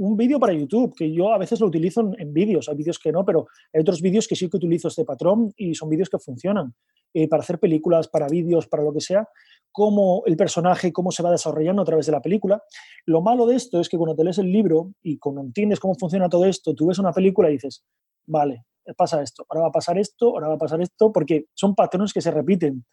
un 0.06 0.18
vídeo 0.18 0.40
para 0.40 0.54
YouTube, 0.54 0.94
que 0.96 1.12
yo 1.12 1.32
a 1.32 1.38
veces 1.38 1.60
lo 1.60 1.68
utilizo 1.68 2.12
en, 2.18 2.34
vídeos, 2.34 2.68
hay 2.68 2.76
vídeos 2.76 3.00
que 3.00 3.12
no, 3.12 3.24
pero 3.24 3.48
hay 3.74 3.82
otros 3.82 4.02
vídeos 4.02 4.28
que 4.28 4.36
sí 4.36 4.50
que 4.50 4.58
utilizo 4.58 4.88
este 4.90 5.06
patrón 5.06 5.54
y 5.56 5.74
son 5.76 5.90
vídeos 5.90 6.10
que 6.10 6.20
funcionan. 6.20 6.74
Eh, 7.14 7.28
para 7.28 7.44
hacer 7.44 7.60
películas, 7.60 8.08
para 8.08 8.28
vídeos, 8.28 8.68
para 8.68 8.84
lo 8.84 8.92
que 8.92 9.00
sea, 9.00 9.28
cómo 9.72 10.24
el 10.26 10.36
personaje, 10.36 10.92
cómo 10.92 11.12
se 11.12 11.22
va 11.22 11.30
desarrollando 11.30 11.84
a 11.84 11.86
través 11.86 12.08
de 12.08 12.12
la 12.12 12.22
película. 12.22 12.64
Lo 13.06 13.22
malo 13.22 13.46
de 13.46 13.56
esto 13.56 13.80
es 13.80 13.88
que 13.88 13.98
cuando 13.98 14.16
te 14.16 14.24
lees 14.24 14.40
el 14.40 14.52
libro 14.52 14.94
y 15.02 15.20
cuando 15.20 15.42
entiendes 15.42 15.80
cómo 15.80 15.94
funciona 15.94 16.28
todo 16.28 16.46
esto, 16.46 16.74
tú 16.74 16.88
ves 16.88 16.98
una 16.98 17.12
película 17.12 17.50
y 17.50 17.54
dices, 17.54 17.86
vale, 18.26 18.66
pasa 18.98 19.22
esto, 19.22 19.46
ahora 19.48 19.62
va 19.62 19.68
a 19.68 19.72
pasar 19.72 19.98
esto, 20.00 20.30
ahora 20.30 20.48
va 20.50 20.56
a 20.56 20.58
pasar 20.58 20.82
esto, 20.82 21.12
porque 21.12 21.46
son 21.54 21.76
patrones 21.76 22.14
que 22.14 22.22
se 22.22 22.32
repiten. 22.32 22.84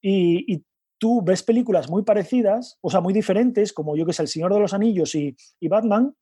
Y, 0.00 0.54
y 0.54 0.62
tú 0.98 1.22
ves 1.22 1.42
películas 1.42 1.90
muy 1.90 2.02
parecidas, 2.04 2.78
o 2.82 2.90
sea, 2.90 3.00
muy 3.00 3.14
diferentes, 3.14 3.72
como 3.72 3.96
yo 3.96 4.04
que 4.04 4.12
sé, 4.12 4.22
El 4.22 4.28
Señor 4.28 4.52
de 4.52 4.60
los 4.60 4.74
Anillos 4.74 5.14
y, 5.14 5.34
y 5.58 5.68
Batman, 5.68 6.14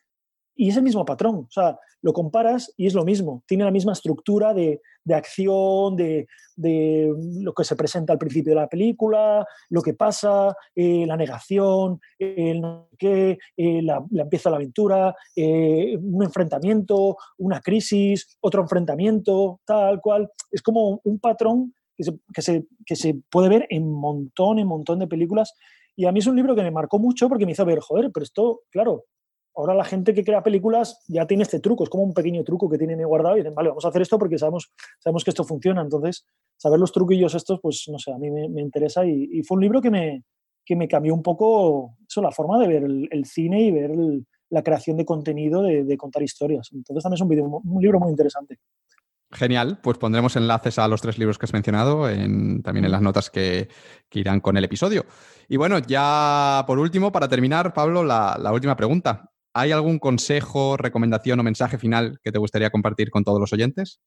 y 0.59 0.71
es 0.71 0.77
el 0.77 0.83
mismo 0.83 1.05
patrón, 1.05 1.37
o 1.37 1.51
sea, 1.51 1.79
lo 2.03 2.13
comparas 2.13 2.75
y 2.77 2.89
es 2.89 2.95
lo 2.95 3.05
mismo, 3.05 3.45
tiene 3.47 3.65
la 3.65 3.71
misma 3.71 3.93
estructura 3.93 4.53
de, 4.53 4.83
de 5.05 5.15
acción, 5.15 5.95
de, 5.95 6.27
de, 6.57 7.15
lo 7.41 7.53
que 7.55 7.63
se 7.63 7.77
presenta 7.77 8.13
al 8.13 8.19
principio 8.19 8.51
de 8.51 8.61
la 8.61 8.69
película, 8.69 9.47
lo 9.71 9.83
que 9.83 9.95
pasa, 9.95 10.53
eh, 10.75 11.07
la 11.07 11.17
negación, 11.17 12.01
el 12.19 12.61
qué, 12.99 13.39
eh, 13.57 13.83
la, 13.83 14.05
empieza 14.11 14.51
la 14.51 14.57
aventura, 14.57 15.15
eh, 15.37 15.97
un 15.97 16.25
enfrentamiento, 16.25 17.17
una 17.39 17.61
crisis, 17.61 18.37
otro 18.41 18.61
enfrentamiento, 18.61 19.61
tal 19.65 20.01
cual. 20.01 20.29
Es 20.51 20.61
como 20.61 21.01
un 21.05 21.21
patrón 21.21 21.73
que 21.97 22.03
se, 22.03 22.19
que 22.35 22.43
se, 22.43 22.67
que 22.85 22.97
se 22.97 23.15
puede 23.31 23.49
ver 23.49 23.67
en 23.71 23.93
montón, 23.93 24.59
en 24.59 24.67
montón 24.67 24.99
de 24.99 25.07
películas. 25.07 25.55
Y 25.95 26.07
a 26.07 26.13
mí 26.13 26.19
es 26.19 26.27
un 26.27 26.35
libro 26.35 26.57
que 26.57 26.63
me 26.63 26.73
marcó 26.73 26.99
mucho 26.99 27.29
porque 27.29 27.47
me 27.47 27.53
hizo 27.53 27.65
ver, 27.65 27.79
joder, 27.79 28.11
pero 28.13 28.25
esto, 28.25 28.63
claro, 28.71 29.05
ahora 29.59 29.75
la 29.75 29.85
gente 29.85 30.15
que 30.15 30.23
crea 30.23 30.43
películas 30.43 31.05
ya 31.09 31.27
tiene 31.27 31.43
este 31.43 31.59
truco, 31.59 31.83
es 31.83 31.91
como 31.91 32.05
un 32.05 32.15
pequeño 32.15 32.45
truco 32.45 32.71
que 32.71 32.79
tienen 32.79 33.03
guardado 33.03 33.37
y 33.37 33.41
dicen, 33.41 33.57
vale, 33.57 33.71
vamos 33.71 33.85
a 33.85 33.89
hacer 33.89 34.03
esto 34.03 34.17
porque 34.17 34.39
sabemos, 34.39 34.71
sabemos 35.01 35.25
que 35.25 35.31
esto 35.31 35.43
funciona. 35.43 35.83
Entonces, 35.83 36.25
saber 36.57 36.79
los 36.79 36.93
truquillos 36.93 37.35
estos, 37.35 37.59
pues 37.61 37.85
no 37.91 37.99
sé, 37.99 38.13
a 38.13 38.19
mí 38.19 38.31
me, 38.31 38.63
interesa 38.63 39.05
y, 39.05 39.43
fue 39.43 39.57
un 39.57 39.63
libro 39.63 39.83
que 39.83 39.91
me, 39.91 40.23
que 40.65 40.77
me 40.77 40.87
cambió 40.87 41.13
un 41.13 41.25
poco 41.25 41.97
eso, 42.09 42.23
la 42.23 42.31
forma 42.31 42.61
de 42.61 42.69
ver 42.69 42.85
el, 42.85 43.25
cine 43.25 43.63
y 43.63 43.73
ver 43.73 43.91
la 44.49 44.63
creación 44.63 44.97
de 44.97 45.05
contenido, 45.05 45.63
de, 45.63 45.97
contar 45.97 46.23
historias. 46.23 46.69
Entonces 46.73 47.03
también 47.03 47.17
es 47.17 47.23
un, 47.23 47.29
video, 47.29 47.45
un 47.47 47.83
libro 47.83 47.99
muy 47.99 48.11
interesante. 48.11 48.61
Genial, 49.33 49.81
pues 49.83 49.99
pondremos 49.99 50.37
enlaces 50.37 50.79
a 50.79 50.87
los 50.87 51.03
tres 51.03 51.19
libros 51.19 51.37
que 51.37 51.47
has 51.47 51.53
mencionado 51.53 52.09
en, 52.09 52.63
también 52.63 52.85
en 52.85 52.93
las 52.93 53.03
notas 53.03 53.29
que, 53.29 53.69
irán 54.13 54.41
con 54.41 54.57
el 54.57 54.63
episodio. 54.63 55.05
Y 55.49 55.57
bueno, 55.57 55.81
ya 55.81 56.63
por 56.65 56.79
último, 56.79 57.11
para 57.11 57.29
terminar, 57.29 57.75
Pablo, 57.75 58.05
la 58.05 58.53
última 58.53 58.77
pregunta. 58.77 59.33
¿Hay 59.55 59.73
algún 59.73 59.99
consejo, 59.99 60.77
recomendación 60.77 61.41
o 61.41 61.43
mensaje 61.43 61.79
final 61.79 62.21
que 62.23 62.33
te 62.33 62.39
gustaría 62.39 62.71
compartir 62.71 63.11
con 63.11 63.25
todos 63.25 63.41
los 63.41 63.53
oyentes? 63.53 64.01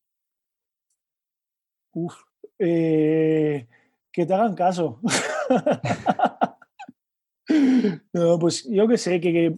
Uf, 1.93 2.15
eh, 2.59 3.67
que 4.11 4.25
te 4.25 4.33
hagan 4.33 4.55
caso. 4.55 5.01
no, 8.13 8.39
pues 8.39 8.67
yo 8.69 8.87
que 8.87 8.97
sé, 8.97 9.19
que, 9.19 9.57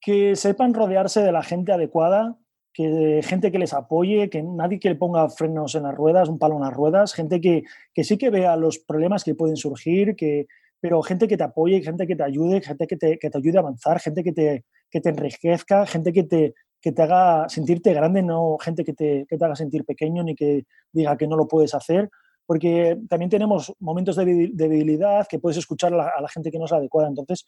que, 0.00 0.36
sepan 0.36 0.74
rodearse 0.74 1.22
de 1.22 1.32
la 1.32 1.42
gente 1.42 1.72
adecuada, 1.72 2.38
que 2.72 3.20
gente 3.22 3.52
que 3.52 3.58
les 3.58 3.74
apoye, 3.74 4.30
que 4.30 4.42
nadie 4.42 4.80
que 4.80 4.88
le 4.88 4.96
ponga 4.96 5.28
frenos 5.28 5.74
en 5.74 5.84
las 5.84 5.94
ruedas, 5.94 6.28
un 6.28 6.38
palo 6.38 6.56
en 6.56 6.62
las 6.62 6.74
ruedas, 6.74 7.12
gente 7.12 7.40
que, 7.40 7.64
que 7.94 8.04
sí 8.04 8.18
que 8.18 8.30
vea 8.30 8.56
los 8.56 8.78
problemas 8.78 9.22
que 9.22 9.34
pueden 9.34 9.56
surgir, 9.56 10.16
que, 10.16 10.48
pero 10.80 11.02
gente 11.02 11.26
que 11.26 11.36
te 11.36 11.44
apoye, 11.44 11.82
gente 11.82 12.06
que 12.06 12.16
te 12.16 12.22
ayude, 12.22 12.60
gente 12.60 12.86
que 12.86 12.96
te, 12.96 13.18
que 13.18 13.30
te 13.30 13.38
ayude 13.38 13.58
a 13.58 13.60
avanzar, 13.60 14.00
gente 14.00 14.22
que 14.22 14.32
te, 14.32 14.64
que 14.90 15.00
te 15.00 15.08
enriquezca, 15.10 15.86
gente 15.86 16.12
que 16.12 16.24
te, 16.24 16.54
que 16.80 16.92
te 16.92 17.02
haga 17.02 17.48
sentirte 17.48 17.92
grande, 17.92 18.22
no 18.22 18.56
gente 18.58 18.84
que 18.84 18.92
te, 18.92 19.26
que 19.28 19.36
te 19.36 19.44
haga 19.44 19.56
sentir 19.56 19.84
pequeño 19.84 20.22
ni 20.22 20.34
que 20.34 20.64
diga 20.92 21.16
que 21.16 21.26
no 21.26 21.36
lo 21.36 21.48
puedes 21.48 21.74
hacer, 21.74 22.08
porque 22.46 22.96
también 23.08 23.30
tenemos 23.30 23.74
momentos 23.80 24.16
de 24.16 24.50
debilidad 24.52 25.26
que 25.28 25.38
puedes 25.38 25.58
escuchar 25.58 25.92
a 25.92 26.20
la, 26.20 26.28
gente 26.28 26.50
que 26.50 26.58
no 26.58 26.64
es 26.64 26.72
adecuada. 26.72 27.08
Entonces, 27.08 27.44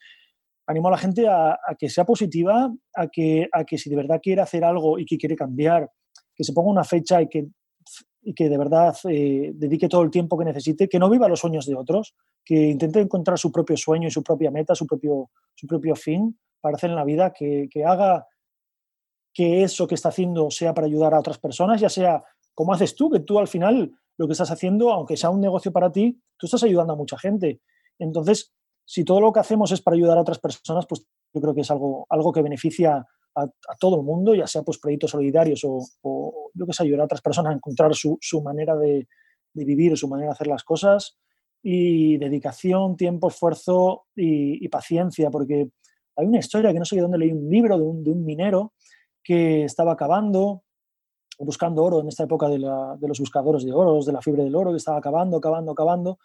animo 0.67 0.89
a 0.89 0.91
la 0.91 0.99
gente 0.99 1.27
a, 1.29 1.59
que 1.79 1.89
sea 1.89 2.05
positiva, 2.05 2.71
a 2.95 3.07
que, 3.07 3.49
a 3.53 3.65
que 3.65 3.79
si 3.79 3.89
de 3.89 3.97
verdad 3.97 4.21
quiere 4.23 4.43
hacer 4.43 4.65
algo 4.65 4.99
y 4.99 5.07
que 5.07 5.17
quiere 5.17 5.37
cambiar, 5.37 5.89
que 6.35 6.45
se 6.45 6.53
ponga 6.53 6.71
una 6.71 6.85
fecha 6.85 7.23
y 7.23 7.29
que, 7.29 7.47
y 8.23 8.35
que 8.35 8.49
de 8.49 8.59
verdad 8.59 8.97
eh, 9.09 9.53
dedique 9.55 9.89
todo 9.89 10.03
el 10.03 10.11
tiempo 10.11 10.37
que 10.39 10.45
necesite, 10.45 10.89
que 10.89 10.99
no 10.99 11.09
viva 11.09 11.29
los 11.29 11.41
sueños 11.41 11.67
de 11.67 11.75
otros, 11.75 12.15
que 12.45 12.55
intente 12.55 13.01
encontrar 13.01 13.39
su 13.39 13.51
propio 13.51 13.77
sueño 13.77 14.09
y 14.09 14.11
su 14.11 14.23
propia 14.23 14.51
meta, 14.51 14.75
su 14.75 14.87
propio, 14.87 15.31
su 15.55 15.67
propio 15.67 15.95
fin 15.95 16.39
para 16.61 16.77
hacer 16.77 16.91
en 16.91 16.97
la 16.97 17.05
vida, 17.05 17.33
que, 17.33 17.69
haga 17.87 18.27
que 19.33 19.63
eso 19.63 19.87
que 19.87 19.95
está 19.95 20.11
haciendo 20.11 20.51
sea 20.51 20.75
para 20.75 20.87
ayudar 20.87 21.15
a 21.15 21.21
otras 21.21 21.39
personas, 21.39 21.81
ya 21.81 21.89
sea 21.89 22.23
como 22.55 22.75
haces 22.75 22.95
tú, 22.95 23.09
que 23.09 23.21
tú 23.21 23.39
al 23.39 23.49
final 23.49 23.93
lo 24.19 24.27
que 24.27 24.33
estás 24.33 24.51
haciendo, 24.51 24.91
aunque 24.91 25.17
sea 25.17 25.31
un 25.31 25.41
negocio 25.41 25.73
para 25.73 25.91
ti, 25.91 26.21
tú 26.37 26.47
estás 26.47 26.63
ayudando 26.63 26.93
a 26.93 26.97
mucha 26.97 27.19
gente. 27.19 27.63
Entonces, 27.99 28.53
si 28.85 29.05
todo 29.05 29.21
lo 29.21 29.33
que 29.33 29.41
hacemos 29.41 29.73
es 29.73 29.81
para 29.81 29.97
ayudar 29.97 30.19
a 30.19 30.23
otras 30.23 30.39
personas, 30.39 30.85
pues 30.87 31.07
yo 31.33 31.41
creo 31.41 31.55
que 31.55 31.63
es 31.63 31.71
algo, 31.71 32.07
algo 32.11 32.33
que 32.33 32.43
beneficia 32.43 33.07
a, 33.43 33.77
todo 33.79 33.97
el 33.97 34.03
mundo, 34.03 34.35
ya 34.35 34.47
sea 34.47 34.63
pues 34.63 34.79
proyectos 34.79 35.11
solidarios 35.11 35.65
o, 35.65 35.79
o, 36.03 36.51
yo 36.55 36.67
que 36.67 36.73
sé, 36.73 36.83
ayudar 36.83 37.03
a 37.03 37.05
otras 37.05 37.23
personas 37.23 37.53
a 37.53 37.57
encontrar 37.57 37.95
su, 37.95 38.19
su 38.21 38.43
manera 38.43 38.77
de, 38.77 39.09
de, 39.53 39.65
vivir, 39.65 39.97
su 39.97 40.09
manera 40.09 40.29
de 40.29 40.33
hacer 40.33 40.47
las 40.47 40.65
cosas 40.65 41.19
y 41.63 42.17
dedicación, 42.19 42.97
tiempo, 42.97 43.29
esfuerzo 43.29 44.07
y, 44.17 44.67
paciencia, 44.69 45.31
porque 45.31 45.71
hay 46.17 46.27
una 46.27 46.39
historia 46.39 46.73
que 46.73 46.79
no 46.79 46.85
sé 46.85 46.97
de 46.97 47.03
dónde 47.03 47.19
leí 47.19 47.33
un 47.33 47.49
libro 47.49 47.77
de 47.79 47.85
un, 47.85 48.03
de 48.03 48.11
un 48.11 48.25
minero 48.25 48.73
que 49.23 49.65
estaba 49.65 49.93
acabando 49.93 50.63
buscando 51.39 51.83
oro 51.83 52.01
en 52.01 52.09
esta 52.09 52.25
época 52.25 52.49
de, 52.49 52.59
la, 52.59 52.97
de, 52.99 53.09
los 53.09 53.19
buscadores 53.19 53.65
de 53.65 53.73
oro, 53.73 54.03
de 54.03 54.13
la 54.13 54.21
fiebre 54.21 54.45
del 54.45 54.55
oro, 54.55 54.71
que 54.71 54.77
estaba 54.77 54.99
acabando, 54.99 55.39
acabando, 55.39 55.73
acabando. 55.73 56.19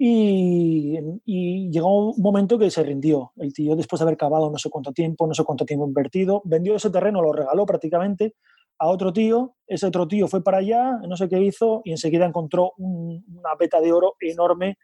Y, 0.00 0.96
y, 1.24 1.70
llegó 1.70 2.12
un 2.12 2.22
momento 2.22 2.56
que 2.56 2.70
se 2.70 2.84
rindió. 2.84 3.32
El 3.36 3.52
tío, 3.52 3.74
después 3.74 3.98
de 3.98 4.04
haber 4.04 4.16
cavado 4.16 4.48
no 4.48 4.56
sé 4.56 4.70
cuánto 4.70 4.92
tiempo, 4.92 5.26
no 5.26 5.34
sé 5.34 5.42
cuánto 5.42 5.64
tiempo 5.64 5.86
invertido, 5.86 6.40
vendió 6.44 6.76
ese 6.76 6.90
terreno, 6.90 7.20
lo 7.20 7.32
regaló 7.32 7.66
prácticamente 7.66 8.36
a 8.78 8.86
otro 8.88 9.12
tío. 9.12 9.56
Ese 9.66 9.86
otro 9.86 10.06
tío 10.06 10.28
fue 10.28 10.42
para 10.42 10.58
allá, 10.58 10.98
no 11.08 11.16
sé 11.16 11.28
qué 11.28 11.42
hizo, 11.42 11.82
y 11.84 11.90
enseguida 11.90 12.26
encontró 12.26 12.74
un, 12.78 13.24
una 13.36 13.56
beta 13.58 13.80
de 13.80 13.92
oro 13.92 14.14
enorme 14.20 14.78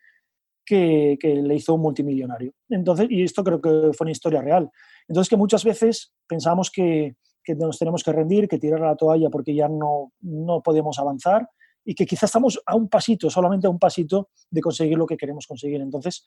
que, 0.67 1.17
que, 1.21 1.37
le 1.37 1.55
hizo 1.55 1.75
un 1.75 1.83
multimillonario. 1.83 2.53
Entonces, 2.69 3.07
y 3.09 3.23
esto 3.23 3.45
creo 3.45 3.61
que 3.61 3.93
fue 3.93 4.07
una 4.07 4.13
historia 4.13 4.43
real. 4.43 4.69
Entonces, 5.07 5.29
que 5.29 5.37
muchas 5.37 5.65
veces 5.65 6.13
pensamos 6.27 6.73
que, 6.73 7.15
que 7.45 7.55
nos 7.55 7.79
tenemos 7.79 8.03
que 8.03 8.13
rendir, 8.13 8.49
que 8.49 8.59
tirar 8.59 8.81
la 8.81 8.97
toalla 8.97 9.29
porque 9.31 9.55
ya 9.55 9.69
no, 9.69 10.13
no 10.23 10.61
podemos 10.61 10.99
avanzar 10.99 11.49
y 11.85 11.95
que 11.95 12.07
quizás 12.07 12.25
estamos 12.25 12.61
a 12.65 12.75
un 12.75 12.89
pasito, 12.89 13.31
solamente 13.31 13.67
a 13.67 13.71
un 13.71 13.79
pasito 13.79 14.31
de 14.51 14.61
conseguir 14.61 14.97
lo 14.97 15.07
que 15.07 15.17
queremos 15.17 15.47
conseguir. 15.47 15.81
Entonces, 15.81 16.25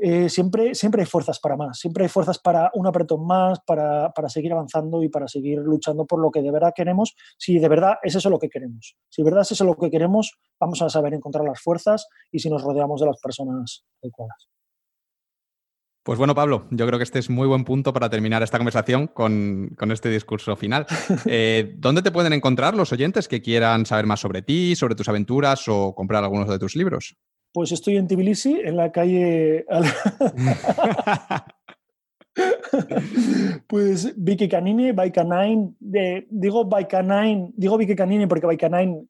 eh, 0.00 0.28
siempre, 0.28 0.76
siempre 0.76 1.02
hay 1.02 1.06
fuerzas 1.06 1.40
para 1.40 1.56
más, 1.56 1.80
siempre 1.80 2.04
hay 2.04 2.08
fuerzas 2.08 2.38
para 2.38 2.70
un 2.74 2.86
apretón 2.86 3.26
más, 3.26 3.58
para, 3.66 4.12
para, 4.12 4.28
seguir 4.28 4.52
avanzando 4.52 5.02
y 5.02 5.08
para 5.08 5.26
seguir 5.26 5.58
luchando 5.58 6.06
por 6.06 6.20
lo 6.20 6.30
que 6.30 6.40
de 6.40 6.52
verdad 6.52 6.72
queremos, 6.74 7.16
si 7.36 7.58
de 7.58 7.68
verdad 7.68 7.94
es 8.04 8.14
eso 8.14 8.30
lo 8.30 8.38
que 8.38 8.48
queremos. 8.48 8.96
Si 9.08 9.22
de 9.22 9.24
verdad 9.24 9.42
es 9.42 9.52
eso 9.52 9.64
lo 9.64 9.74
que 9.74 9.90
queremos, 9.90 10.38
vamos 10.60 10.80
a 10.82 10.88
saber 10.88 11.14
encontrar 11.14 11.44
las 11.44 11.60
fuerzas 11.60 12.06
y 12.30 12.38
si 12.38 12.48
nos 12.48 12.62
rodeamos 12.62 13.00
de 13.00 13.06
las 13.06 13.20
personas 13.20 13.84
adecuadas. 14.00 14.48
Pues 16.08 16.16
bueno, 16.16 16.34
Pablo, 16.34 16.66
yo 16.70 16.86
creo 16.86 16.98
que 16.98 17.02
este 17.02 17.18
es 17.18 17.28
muy 17.28 17.46
buen 17.46 17.64
punto 17.64 17.92
para 17.92 18.08
terminar 18.08 18.42
esta 18.42 18.56
conversación 18.56 19.08
con, 19.08 19.74
con 19.76 19.92
este 19.92 20.08
discurso 20.08 20.56
final. 20.56 20.86
Eh, 21.26 21.74
¿Dónde 21.76 22.00
te 22.00 22.10
pueden 22.10 22.32
encontrar 22.32 22.74
los 22.74 22.94
oyentes 22.94 23.28
que 23.28 23.42
quieran 23.42 23.84
saber 23.84 24.06
más 24.06 24.20
sobre 24.20 24.40
ti, 24.40 24.74
sobre 24.74 24.94
tus 24.94 25.10
aventuras 25.10 25.68
o 25.68 25.94
comprar 25.94 26.24
algunos 26.24 26.48
de 26.48 26.58
tus 26.58 26.76
libros? 26.76 27.14
Pues 27.52 27.72
estoy 27.72 27.98
en 27.98 28.08
Tbilisi, 28.08 28.58
en 28.64 28.78
la 28.78 28.90
calle... 28.90 29.66
pues 33.66 34.14
Vicky 34.16 34.48
Canini, 34.48 34.92
Baikanine, 34.92 35.74
de, 35.78 36.26
digo 36.30 36.64
Baikanine, 36.64 37.50
digo 37.54 37.76
Vicky 37.76 37.94
Canini 37.94 38.26
porque 38.26 38.46
Baikanine 38.46 39.08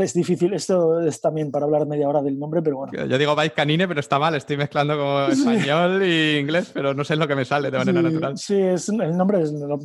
es 0.00 0.14
difícil, 0.14 0.54
esto 0.54 1.00
es 1.00 1.20
también 1.20 1.50
para 1.50 1.64
hablar 1.64 1.86
media 1.86 2.08
hora 2.08 2.22
del 2.22 2.38
nombre, 2.38 2.62
pero 2.62 2.78
bueno. 2.78 2.92
Yo 3.06 3.18
digo 3.18 3.34
Bike 3.34 3.54
Canine, 3.54 3.88
pero 3.88 4.00
está 4.00 4.18
mal, 4.18 4.34
estoy 4.34 4.56
mezclando 4.56 4.96
como 4.96 5.26
español 5.28 6.02
y 6.04 6.38
inglés, 6.38 6.70
pero 6.72 6.94
no 6.94 7.04
sé 7.04 7.16
lo 7.16 7.28
que 7.28 7.34
me 7.34 7.44
sale 7.44 7.70
de 7.70 7.78
manera 7.78 8.00
sí, 8.00 8.04
natural. 8.04 8.38
Sí, 8.38 8.60
es, 8.60 8.88
el 8.88 9.16
nombre 9.16 9.42
es, 9.42 9.52
no, 9.52 9.78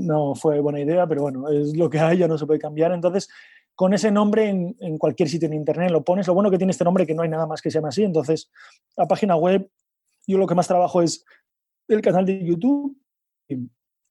no, 0.00 0.34
fue 0.34 0.60
buena 0.60 0.80
idea, 0.80 1.06
pero 1.06 1.22
bueno, 1.22 1.48
es 1.48 1.76
lo 1.76 1.88
que 1.90 1.98
hay, 1.98 2.18
ya 2.18 2.28
no 2.28 2.38
se 2.38 2.46
puede 2.46 2.58
cambiar. 2.58 2.92
Entonces, 2.92 3.28
con 3.74 3.94
ese 3.94 4.10
nombre 4.10 4.48
en, 4.48 4.76
en, 4.80 4.98
cualquier 4.98 5.28
sitio 5.28 5.46
en 5.46 5.54
internet 5.54 5.90
lo 5.90 6.02
pones. 6.02 6.26
Lo 6.26 6.34
bueno 6.34 6.50
que 6.50 6.58
tiene 6.58 6.72
este 6.72 6.84
nombre 6.84 7.04
es 7.04 7.08
que 7.08 7.14
no 7.14 7.22
hay 7.22 7.28
nada 7.28 7.46
más 7.46 7.62
que 7.62 7.70
se 7.70 7.78
llame 7.78 7.88
así. 7.88 8.02
Entonces, 8.02 8.50
la 8.96 9.06
página 9.06 9.36
web, 9.36 9.70
yo 10.26 10.38
lo 10.38 10.46
que 10.46 10.54
más 10.54 10.66
trabajo 10.66 11.02
es 11.02 11.24
el 11.88 12.00
canal 12.02 12.26
de 12.26 12.44
YouTube, 12.44 12.96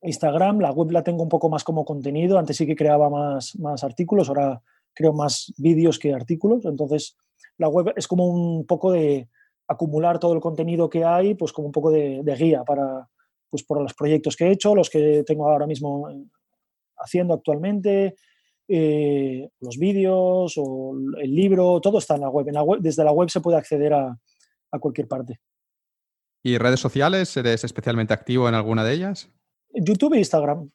Instagram, 0.01 0.60
la 0.60 0.72
web 0.72 0.92
la 0.92 1.03
tengo 1.03 1.24
un 1.24 1.30
poco 1.30 1.49
más 1.49 1.64
como 1.64 1.85
contenido. 1.85 2.38
Antes 2.38 2.58
sí 2.58 2.65
que 2.65 2.76
creaba 2.76 3.10
más, 3.10 3.58
más 3.60 3.83
artículos, 3.83 4.30
ahora 4.30 4.62
creo 4.97 5.13
más 5.13 5.53
vídeos 5.58 5.99
que 5.99 6.13
artículos. 6.13 6.65
Entonces, 6.65 7.15
la 7.58 7.69
web 7.69 7.94
es 7.96 8.08
como 8.08 8.26
un 8.26 8.65
poco 8.65 8.92
de 8.92 9.30
acumular 9.67 10.19
todo 10.19 10.33
el 10.33 10.42
contenido 10.42 10.90
que 10.90 11.03
hay, 11.03 11.35
pues 11.35 11.53
como 11.53 11.67
un 11.67 11.72
poco 11.72 11.92
de, 11.92 12.22
de 12.24 12.35
guía 12.35 12.63
para 12.63 13.08
pues 13.49 13.63
por 13.63 13.81
los 13.81 13.94
proyectos 13.94 14.35
que 14.35 14.46
he 14.46 14.51
hecho, 14.51 14.76
los 14.76 14.90
que 14.90 15.24
tengo 15.26 15.49
ahora 15.49 15.67
mismo 15.67 16.10
haciendo 16.97 17.33
actualmente, 17.33 18.15
eh, 18.67 19.49
los 19.62 19.78
vídeos 19.78 20.56
o 20.58 20.94
el 21.22 21.33
libro, 21.33 21.80
todo 21.80 21.99
está 21.99 22.15
en 22.15 22.22
la 22.22 22.30
web. 22.30 22.47
En 22.47 22.56
la 22.56 22.63
web 22.63 22.81
desde 22.81 23.03
la 23.03 23.12
web 23.12 23.30
se 23.30 23.40
puede 23.40 23.58
acceder 23.58 23.94
a, 23.94 24.17
a 24.72 24.80
cualquier 24.80 25.08
parte. 25.08 25.40
¿Y 26.44 26.58
redes 26.58 26.80
sociales? 26.80 27.35
¿Eres 27.38 27.63
especialmente 27.63 28.13
activo 28.13 28.49
en 28.49 28.56
alguna 28.56 28.83
de 28.83 28.94
ellas? 28.94 29.30
YouTube 29.74 30.13
e 30.13 30.19
Instagram. 30.19 30.69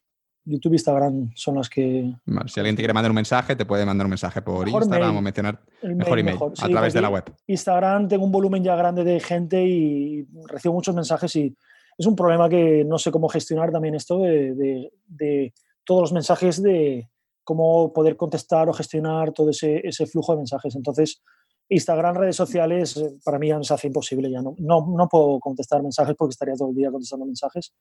YouTube 0.45 0.73
e 0.73 0.77
Instagram 0.77 1.31
son 1.35 1.57
las 1.57 1.69
que... 1.69 2.15
Si 2.47 2.61
alguien 2.61 2.77
te 2.77 2.83
quiere 2.83 2.93
mandar 2.93 3.11
un 3.11 3.17
mensaje, 3.17 3.55
te 3.57 3.65
puede 3.65 3.87
mandar 3.87 4.07
un 4.07 4.11
mensaje 4.11 4.43
por 4.43 4.65
mejor 4.65 4.83
Instagram 4.83 5.09
mail. 5.09 5.19
o 5.19 5.23
mencionar 5.23 5.61
el 5.83 5.97
mejor 5.97 6.19
email, 6.19 6.35
mejor. 6.35 6.53
a 6.53 6.67
sí, 6.67 6.73
través 6.73 6.93
de 6.93 7.01
la 7.01 7.09
web. 7.09 7.25
Instagram 7.47 8.09
tengo 8.09 8.25
un 8.25 8.33
volumen 8.33 8.63
ya 8.63 8.75
grande 8.77 9.05
de 9.05 9.21
gente 9.21 9.65
y 9.65 10.27
recibo 10.47 10.75
muchos 10.75 10.95
mensajes 10.95 11.35
y 11.37 11.57
es 11.97 12.07
un 12.07 12.17
problema 12.17 12.49
que 12.49 12.85
no 12.85 12.99
sé 12.99 13.11
cómo 13.11 13.29
gestionar 13.29 13.71
también 13.71 13.95
esto 13.95 14.19
de, 14.19 14.55
de, 14.55 14.93
de 15.07 15.55
todos 15.85 16.03
los 16.03 16.13
mensajes 16.13 16.63
de 16.63 17.09
cómo 17.45 17.93
poder 17.93 18.17
contestar 18.17 18.69
o 18.69 18.73
gestionar 18.73 19.33
todo 19.33 19.51
ese, 19.51 19.81
ese, 19.87 20.07
flujo 20.07 20.33
de 20.33 20.39
mensajes. 20.39 20.75
Entonces, 20.75 21.23
Instagram, 21.69 22.17
redes 22.17 22.37
sociales, 22.37 23.03
para 23.25 23.39
mí 23.39 23.49
ya 23.49 23.63
se 23.63 23.75
hace 23.75 23.87
imposible. 23.89 24.31
Ya 24.31 24.43
no, 24.43 24.55
no, 24.59 24.87
no 24.97 25.09
puedo 25.09 25.41
contestar 25.41 25.83
mensajes 25.83 26.15
porque 26.17 26.33
estaría 26.33 26.55
todo 26.55 26.71
el 26.71 26.77
día 26.77 26.91
contestando 26.91 27.27
mensajes. 27.27 27.75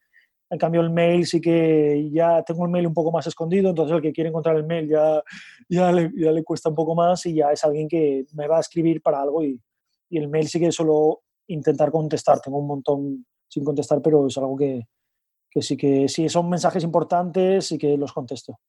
En 0.51 0.57
cambio, 0.57 0.81
el 0.81 0.89
mail 0.89 1.25
sí 1.25 1.39
que 1.39 2.09
ya 2.11 2.43
tengo 2.43 2.65
el 2.65 2.71
mail 2.71 2.85
un 2.85 2.93
poco 2.93 3.09
más 3.09 3.25
escondido, 3.25 3.69
entonces 3.69 3.95
el 3.95 4.01
que 4.01 4.11
quiere 4.11 4.29
encontrar 4.29 4.57
el 4.57 4.65
mail 4.65 4.85
ya, 4.89 5.23
ya, 5.69 5.91
le, 5.93 6.43
cuesta 6.43 6.67
un 6.67 6.75
poco 6.75 6.93
más 6.93 7.25
y 7.25 7.35
ya 7.35 7.53
es 7.53 7.63
alguien 7.63 7.87
que 7.87 8.25
me 8.33 8.47
va 8.47 8.57
a 8.57 8.59
escribir 8.59 9.01
para 9.01 9.21
algo 9.21 9.43
y, 9.45 9.57
y 10.09 10.17
el 10.17 10.27
mail 10.27 10.49
sí 10.49 10.59
que 10.59 10.73
solo 10.73 11.21
intentar 11.47 11.89
contestar. 11.89 12.41
Tengo 12.41 12.57
un 12.57 12.67
montón 12.67 13.25
sin 13.47 13.63
contestar, 13.63 14.01
pero 14.01 14.27
es 14.27 14.37
algo 14.37 14.57
que, 14.57 14.87
que 15.49 15.61
sí 15.61 15.77
que 15.77 16.09
sí 16.09 16.27
son 16.27 16.49
mensajes 16.49 16.83
importantes 16.83 17.71
y 17.71 17.77
que 17.77 17.95
los 17.95 18.11
contesto. 18.11 18.59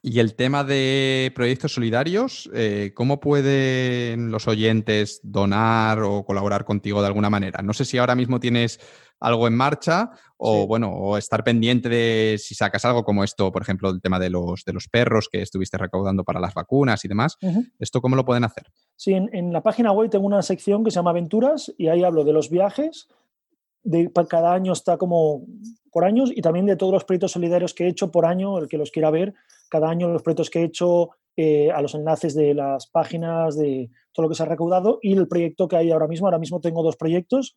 Y 0.00 0.20
el 0.20 0.36
tema 0.36 0.62
de 0.62 1.32
proyectos 1.34 1.72
solidarios, 1.72 2.48
eh, 2.54 2.92
¿cómo 2.94 3.18
pueden 3.18 4.30
los 4.30 4.46
oyentes 4.46 5.20
donar 5.24 6.02
o 6.02 6.24
colaborar 6.24 6.64
contigo 6.64 7.00
de 7.00 7.08
alguna 7.08 7.30
manera? 7.30 7.62
No 7.62 7.72
sé 7.72 7.84
si 7.84 7.98
ahora 7.98 8.14
mismo 8.14 8.38
tienes 8.38 8.78
algo 9.20 9.46
en 9.46 9.54
marcha 9.54 10.10
o, 10.36 10.60
sí. 10.60 10.66
bueno, 10.66 10.90
o 10.92 11.16
estar 11.18 11.42
pendiente 11.42 11.88
de 11.88 12.36
si 12.38 12.54
sacas 12.54 12.84
algo 12.84 13.04
como 13.04 13.24
esto, 13.24 13.50
por 13.50 13.62
ejemplo, 13.62 13.90
el 13.90 14.00
tema 14.00 14.18
de 14.18 14.30
los, 14.30 14.64
de 14.64 14.72
los 14.72 14.88
perros 14.88 15.28
que 15.30 15.42
estuviste 15.42 15.76
recaudando 15.76 16.24
para 16.24 16.40
las 16.40 16.54
vacunas 16.54 17.04
y 17.04 17.08
demás. 17.08 17.36
Uh 17.42 17.48
-huh. 17.48 17.72
¿Esto 17.78 18.00
cómo 18.00 18.16
lo 18.16 18.24
pueden 18.24 18.44
hacer? 18.44 18.64
Sí, 18.96 19.14
en, 19.14 19.28
en, 19.32 19.52
la 19.52 19.62
página 19.62 19.92
web 19.92 20.10
tengo 20.10 20.26
una 20.26 20.42
sección 20.42 20.84
que 20.84 20.90
se 20.90 20.96
llama 20.96 21.10
Aventuras 21.10 21.72
y 21.76 21.88
ahí 21.88 22.04
hablo 22.04 22.24
de 22.24 22.32
los 22.32 22.50
viajes. 22.50 23.08
De, 23.82 24.10
cada 24.28 24.52
año 24.52 24.72
está 24.72 24.96
como 24.96 25.46
por 25.90 26.04
años 26.04 26.30
y 26.34 26.42
también 26.42 26.66
de 26.66 26.76
todos 26.76 26.92
los 26.92 27.04
proyectos 27.04 27.32
solidarios 27.32 27.74
que 27.74 27.84
he 27.84 27.88
hecho 27.88 28.10
por 28.10 28.26
año, 28.26 28.58
el 28.58 28.68
que 28.68 28.78
los 28.78 28.90
quiera 28.90 29.10
ver, 29.10 29.34
cada 29.68 29.88
año 29.88 30.08
los 30.08 30.22
proyectos 30.22 30.50
que 30.50 30.60
he 30.60 30.64
hecho, 30.64 31.10
eh, 31.36 31.70
a 31.70 31.80
los 31.80 31.94
enlaces 31.94 32.34
de 32.34 32.52
las 32.54 32.88
páginas, 32.88 33.56
de 33.56 33.90
todo 34.18 34.24
lo 34.24 34.30
que 34.30 34.34
se 34.34 34.42
ha 34.42 34.46
recaudado 34.46 34.98
y 35.00 35.12
el 35.12 35.28
proyecto 35.28 35.68
que 35.68 35.76
hay 35.76 35.92
ahora 35.92 36.08
mismo. 36.08 36.26
Ahora 36.26 36.40
mismo 36.40 36.60
tengo 36.60 36.82
dos 36.82 36.96
proyectos. 36.96 37.54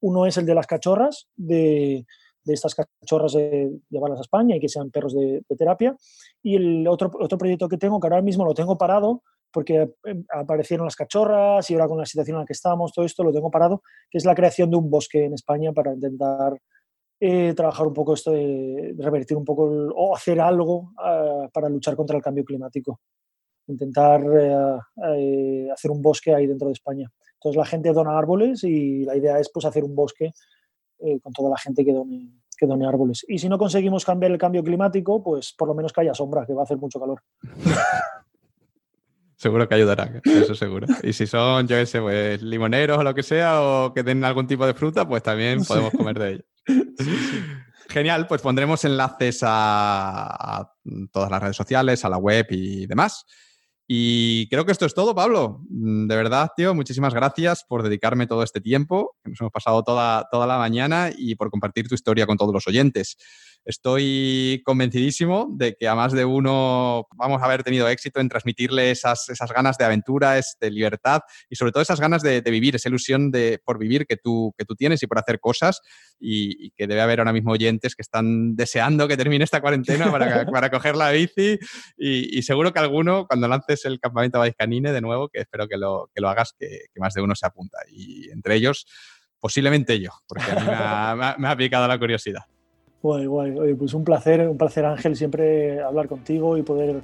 Uno 0.00 0.26
es 0.26 0.36
el 0.38 0.44
de 0.44 0.56
las 0.56 0.66
cachorras, 0.66 1.28
de, 1.36 2.04
de 2.42 2.52
estas 2.52 2.74
cachorras 2.74 3.34
de 3.34 3.70
llevarlas 3.88 4.18
a 4.18 4.22
España 4.22 4.56
y 4.56 4.60
que 4.60 4.68
sean 4.68 4.90
perros 4.90 5.14
de, 5.14 5.42
de, 5.48 5.56
terapia. 5.56 5.96
Y 6.42 6.56
el 6.56 6.88
otro, 6.88 7.12
otro 7.20 7.38
proyecto 7.38 7.68
que 7.68 7.76
tengo, 7.76 8.00
que 8.00 8.08
ahora 8.08 8.22
mismo 8.22 8.44
lo 8.44 8.54
tengo 8.54 8.76
parado, 8.76 9.22
porque 9.52 9.88
eh, 10.04 10.24
aparecieron 10.34 10.84
las 10.84 10.96
cachorras 10.96 11.70
y 11.70 11.74
ahora 11.74 11.86
con 11.86 11.98
la 11.98 12.06
situación 12.06 12.38
en 12.38 12.40
la 12.40 12.46
que 12.46 12.54
estamos, 12.54 12.92
todo 12.92 13.04
esto 13.04 13.22
lo 13.22 13.32
tengo 13.32 13.48
parado, 13.48 13.80
que 14.10 14.18
es 14.18 14.24
la 14.24 14.34
creación 14.34 14.68
de 14.68 14.78
un 14.78 14.90
bosque 14.90 15.26
en 15.26 15.34
España 15.34 15.72
para 15.72 15.94
intentar 15.94 16.60
eh, 17.20 17.54
trabajar 17.54 17.86
un 17.86 17.94
poco 17.94 18.14
esto 18.14 18.32
de, 18.32 18.96
revertir 18.98 19.36
un 19.36 19.44
poco 19.44 19.70
el, 19.70 19.90
o 19.94 20.16
hacer 20.16 20.40
algo 20.40 20.92
uh, 20.96 21.48
para 21.52 21.68
luchar 21.68 21.94
contra 21.94 22.16
el 22.16 22.22
cambio 22.22 22.44
climático. 22.44 22.98
Intentar 23.66 24.22
uh, 24.22 24.78
uh, 24.96 25.72
hacer 25.72 25.90
un 25.90 26.02
bosque 26.02 26.34
ahí 26.34 26.46
dentro 26.46 26.68
de 26.68 26.72
España. 26.72 27.10
Entonces 27.34 27.56
la 27.56 27.64
gente 27.64 27.92
dona 27.92 28.18
árboles 28.18 28.64
y 28.64 29.04
la 29.04 29.16
idea 29.16 29.38
es 29.38 29.50
pues 29.52 29.64
hacer 29.64 29.82
un 29.82 29.94
bosque 29.94 30.32
eh, 30.98 31.18
con 31.20 31.32
toda 31.32 31.48
la 31.48 31.56
gente 31.56 31.84
que 31.84 31.92
done, 31.92 32.42
que 32.56 32.66
done 32.66 32.86
árboles. 32.86 33.24
Y 33.26 33.38
si 33.38 33.48
no 33.48 33.56
conseguimos 33.56 34.04
cambiar 34.04 34.32
el 34.32 34.38
cambio 34.38 34.62
climático, 34.62 35.22
pues 35.22 35.54
por 35.56 35.68
lo 35.68 35.74
menos 35.74 35.92
que 35.92 36.02
haya 36.02 36.12
sombra, 36.12 36.44
que 36.44 36.52
va 36.52 36.60
a 36.60 36.64
hacer 36.64 36.76
mucho 36.76 37.00
calor. 37.00 37.22
Seguro 39.36 39.66
que 39.66 39.74
ayudará, 39.74 40.20
eso 40.22 40.54
seguro. 40.54 40.86
Y 41.02 41.14
si 41.14 41.26
son, 41.26 41.66
yo 41.66 41.74
qué 41.76 41.86
sé, 41.86 41.98
pues 41.98 42.42
limoneros 42.42 42.98
o 42.98 43.02
lo 43.02 43.14
que 43.14 43.22
sea, 43.22 43.62
o 43.62 43.94
que 43.94 44.02
den 44.02 44.22
algún 44.22 44.46
tipo 44.46 44.66
de 44.66 44.74
fruta, 44.74 45.08
pues 45.08 45.22
también 45.22 45.64
podemos 45.64 45.92
comer 45.92 46.18
de 46.18 46.30
ellos. 46.32 46.44
Genial, 47.88 48.26
pues 48.26 48.42
pondremos 48.42 48.84
enlaces 48.84 49.42
a, 49.42 50.26
a, 50.60 50.72
todas 51.10 51.30
las 51.30 51.40
redes 51.40 51.56
sociales, 51.56 52.04
a 52.04 52.10
la 52.10 52.18
web 52.18 52.48
y 52.50 52.86
demás. 52.86 53.24
Y 53.92 54.46
creo 54.50 54.64
que 54.64 54.70
esto 54.70 54.86
es 54.86 54.94
todo, 54.94 55.16
Pablo. 55.16 55.62
Mm, 55.68 56.06
de 56.06 56.14
verdad, 56.14 56.52
tío, 56.56 56.76
muchísimas 56.76 57.12
gracias 57.12 57.64
por 57.64 57.82
dedicarme 57.82 58.28
todo 58.28 58.44
este 58.44 58.60
tiempo, 58.60 59.16
que 59.24 59.30
nos 59.30 59.40
hemos 59.40 59.50
pasado 59.50 59.82
toda, 59.82 60.28
toda 60.30 60.46
la 60.46 60.58
mañana, 60.58 61.10
y 61.12 61.34
por 61.34 61.50
compartir 61.50 61.88
tu 61.88 61.96
historia 61.96 62.24
con 62.24 62.36
todos 62.36 62.54
los 62.54 62.68
oyentes 62.68 63.16
estoy 63.64 64.62
convencidísimo 64.64 65.48
de 65.52 65.74
que 65.74 65.88
a 65.88 65.94
más 65.94 66.12
de 66.12 66.24
uno 66.24 67.06
vamos 67.16 67.42
a 67.42 67.44
haber 67.44 67.62
tenido 67.62 67.88
éxito 67.88 68.20
en 68.20 68.28
transmitirle 68.28 68.90
esas, 68.90 69.28
esas 69.28 69.52
ganas 69.52 69.76
de 69.78 69.84
aventura, 69.84 70.40
de 70.60 70.70
libertad 70.70 71.20
y 71.48 71.56
sobre 71.56 71.72
todo 71.72 71.82
esas 71.82 72.00
ganas 72.00 72.22
de, 72.22 72.40
vivir, 72.42 72.76
esa 72.76 72.88
ilusión 72.88 73.30
de, 73.30 73.60
por 73.64 73.78
vivir 73.78 74.06
que 74.06 74.16
tú, 74.16 74.54
que 74.56 74.64
tú 74.64 74.74
tienes 74.74 75.02
y 75.02 75.06
por 75.06 75.18
hacer 75.18 75.40
cosas 75.40 75.80
y, 76.18 76.70
que 76.72 76.86
debe 76.86 77.00
haber 77.00 77.20
ahora 77.20 77.32
mismo 77.32 77.52
oyentes 77.52 77.94
que 77.94 78.02
están 78.02 78.56
deseando 78.56 79.08
que 79.08 79.16
termine 79.16 79.44
esta 79.44 79.60
cuarentena 79.60 80.10
para, 80.10 80.46
para 80.50 80.70
coger 80.70 80.96
la 80.96 81.10
bici 81.10 81.58
y, 81.96 82.42
seguro 82.42 82.72
que 82.72 82.80
alguno 82.80 83.26
cuando 83.26 83.48
lances 83.48 83.84
el 83.84 84.00
campamento 84.00 84.40
Canine 84.56 84.92
de 84.92 85.00
nuevo, 85.00 85.28
que 85.28 85.40
espero 85.40 85.68
que 85.68 85.76
lo, 85.76 86.10
que 86.14 86.20
lo 86.20 86.28
hagas, 86.28 86.54
que, 86.58 86.86
más 86.96 87.14
de 87.14 87.22
uno 87.22 87.34
se 87.34 87.46
apunta 87.46 87.78
y 87.88 88.30
entre 88.30 88.56
ellos 88.56 88.86
posiblemente 89.38 89.98
yo, 89.98 90.10
porque 90.26 90.44
a 90.50 91.14
mí 91.16 91.42
me 91.42 91.48
ha 91.48 91.56
picado 91.56 91.88
la 91.88 91.98
curiosidad. 91.98 92.42
Guay, 93.02 93.26
guay. 93.26 93.58
Oye, 93.58 93.74
pues 93.74 93.94
un 93.94 94.04
placer, 94.04 94.46
un 94.46 94.58
placer 94.58 94.84
Ángel, 94.84 95.16
siempre 95.16 95.80
hablar 95.80 96.06
contigo 96.06 96.58
y 96.58 96.62
poder 96.62 97.00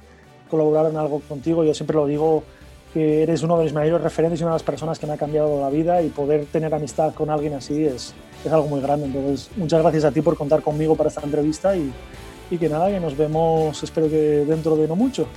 colaborar 0.49 0.91
en 0.91 0.97
algo 0.97 1.21
contigo. 1.21 1.63
Yo 1.63 1.73
siempre 1.73 1.95
lo 1.95 2.05
digo 2.05 2.43
que 2.93 3.23
eres 3.23 3.43
uno 3.43 3.57
de 3.57 3.65
mis 3.65 3.73
mayores 3.73 4.01
referentes 4.01 4.39
y 4.39 4.43
una 4.43 4.51
de 4.51 4.55
las 4.55 4.63
personas 4.63 4.99
que 4.99 5.07
me 5.07 5.13
ha 5.13 5.17
cambiado 5.17 5.59
la 5.59 5.69
vida 5.69 6.01
y 6.01 6.09
poder 6.09 6.45
tener 6.45 6.73
amistad 6.73 7.13
con 7.13 7.29
alguien 7.29 7.53
así 7.53 7.83
es, 7.83 8.13
es 8.45 8.51
algo 8.51 8.67
muy 8.67 8.81
grande. 8.81 9.07
Entonces, 9.07 9.49
muchas 9.57 9.81
gracias 9.81 10.05
a 10.05 10.11
ti 10.11 10.21
por 10.21 10.37
contar 10.37 10.61
conmigo 10.61 10.95
para 10.95 11.09
esta 11.09 11.21
entrevista 11.21 11.75
y, 11.75 11.91
y 12.51 12.57
que 12.57 12.69
nada, 12.69 12.89
que 12.89 12.99
nos 12.99 13.17
vemos, 13.17 13.81
espero 13.81 14.07
que 14.07 14.45
dentro 14.45 14.75
de 14.75 14.87
no 14.87 14.95
mucho 14.95 15.27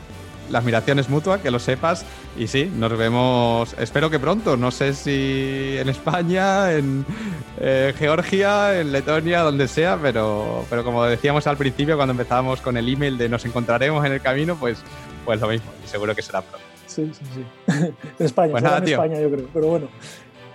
la 0.50 0.58
admiración 0.58 0.98
es 0.98 1.08
mutua, 1.08 1.40
que 1.40 1.50
lo 1.50 1.58
sepas. 1.58 2.04
Y 2.36 2.46
sí, 2.46 2.70
nos 2.74 2.96
vemos, 2.96 3.74
espero 3.78 4.10
que 4.10 4.18
pronto. 4.18 4.56
No 4.56 4.70
sé 4.70 4.94
si 4.94 5.76
en 5.78 5.88
España, 5.88 6.72
en 6.72 7.04
eh, 7.58 7.94
Georgia, 7.96 8.80
en 8.80 8.92
Letonia, 8.92 9.40
donde 9.40 9.68
sea, 9.68 9.98
pero, 10.00 10.64
pero 10.68 10.84
como 10.84 11.04
decíamos 11.04 11.46
al 11.46 11.56
principio, 11.56 11.96
cuando 11.96 12.12
empezábamos 12.12 12.60
con 12.60 12.76
el 12.76 12.88
email 12.88 13.18
de 13.18 13.28
nos 13.28 13.44
encontraremos 13.44 14.04
en 14.04 14.12
el 14.12 14.20
camino, 14.20 14.56
pues, 14.56 14.82
pues 15.24 15.40
lo 15.40 15.48
mismo. 15.48 15.70
Seguro 15.84 16.14
que 16.14 16.22
será 16.22 16.42
pronto. 16.42 16.66
Sí, 16.86 17.10
sí, 17.14 17.24
sí. 17.34 17.44
en 18.18 18.26
España, 18.26 18.52
pues 18.52 18.64
en 18.64 18.88
España, 18.88 19.20
yo 19.20 19.30
creo, 19.30 19.48
pero 19.52 19.66
bueno. 19.68 19.88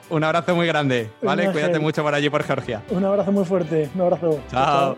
Un 0.10 0.24
abrazo 0.24 0.56
muy 0.56 0.68
grande, 0.68 1.10
¿vale? 1.22 1.52
Cuídate 1.52 1.80
mucho 1.80 2.04
por 2.04 2.14
allí, 2.14 2.30
por 2.30 2.44
Georgia. 2.44 2.84
Un 2.90 3.04
abrazo 3.06 3.32
muy 3.32 3.46
fuerte, 3.46 3.90
un 3.96 4.02
abrazo. 4.02 4.40
chao. 4.52 4.98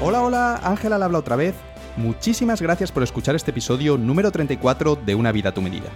Hola, 0.00 0.22
hola, 0.22 0.60
Ángela 0.62 0.96
la 0.96 1.06
habla 1.06 1.18
otra 1.18 1.34
vez. 1.34 1.56
Muchísimas 1.96 2.62
gracias 2.62 2.92
por 2.92 3.02
escuchar 3.02 3.34
este 3.34 3.50
episodio 3.50 3.98
número 3.98 4.30
34 4.30 4.94
de 4.94 5.16
Una 5.16 5.32
vida 5.32 5.48
a 5.48 5.54
tu 5.54 5.60
medida. 5.60 5.88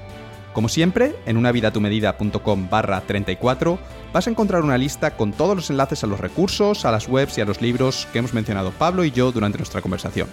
Como 0.52 0.68
siempre, 0.68 1.14
en 1.24 1.36
unavidatumedida.com 1.36 2.68
barra 2.68 3.00
34 3.02 3.78
vas 4.12 4.26
a 4.26 4.30
encontrar 4.30 4.62
una 4.62 4.76
lista 4.76 5.12
con 5.16 5.32
todos 5.32 5.54
los 5.54 5.70
enlaces 5.70 6.02
a 6.02 6.08
los 6.08 6.18
recursos, 6.18 6.84
a 6.84 6.90
las 6.90 7.06
webs 7.08 7.38
y 7.38 7.42
a 7.42 7.44
los 7.44 7.62
libros 7.62 8.08
que 8.12 8.18
hemos 8.18 8.34
mencionado 8.34 8.72
Pablo 8.72 9.04
y 9.04 9.12
yo 9.12 9.30
durante 9.30 9.58
nuestra 9.58 9.80
conversación. 9.80 10.26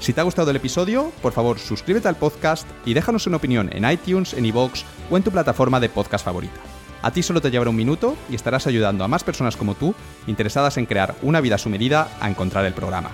Si 0.00 0.14
te 0.14 0.22
ha 0.22 0.24
gustado 0.24 0.50
el 0.50 0.56
episodio, 0.56 1.12
por 1.20 1.34
favor 1.34 1.58
suscríbete 1.58 2.08
al 2.08 2.16
podcast 2.16 2.66
y 2.86 2.94
déjanos 2.94 3.26
una 3.26 3.36
opinión 3.36 3.68
en 3.74 3.90
iTunes, 3.90 4.32
en 4.32 4.46
iVoox 4.46 4.84
o 5.10 5.18
en 5.18 5.22
tu 5.22 5.30
plataforma 5.30 5.80
de 5.80 5.90
podcast 5.90 6.24
favorita. 6.24 6.75
A 7.06 7.12
ti 7.12 7.22
solo 7.22 7.40
te 7.40 7.52
llevará 7.52 7.70
un 7.70 7.76
minuto 7.76 8.16
y 8.28 8.34
estarás 8.34 8.66
ayudando 8.66 9.04
a 9.04 9.08
más 9.08 9.22
personas 9.22 9.56
como 9.56 9.76
tú, 9.76 9.94
interesadas 10.26 10.76
en 10.76 10.86
crear 10.86 11.14
una 11.22 11.40
vida 11.40 11.54
a 11.54 11.58
su 11.58 11.70
medida, 11.70 12.08
a 12.18 12.28
encontrar 12.28 12.66
el 12.66 12.72
programa. 12.72 13.10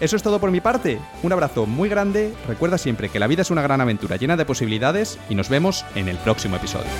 Eso 0.00 0.16
es 0.16 0.22
todo 0.24 0.40
por 0.40 0.50
mi 0.50 0.60
parte. 0.60 0.98
Un 1.22 1.32
abrazo 1.32 1.64
muy 1.64 1.88
grande. 1.88 2.34
Recuerda 2.48 2.76
siempre 2.76 3.08
que 3.08 3.20
la 3.20 3.28
vida 3.28 3.42
es 3.42 3.52
una 3.52 3.62
gran 3.62 3.80
aventura 3.80 4.16
llena 4.16 4.36
de 4.36 4.44
posibilidades 4.44 5.16
y 5.30 5.36
nos 5.36 5.48
vemos 5.48 5.84
en 5.94 6.08
el 6.08 6.16
próximo 6.16 6.56
episodio. 6.56 6.90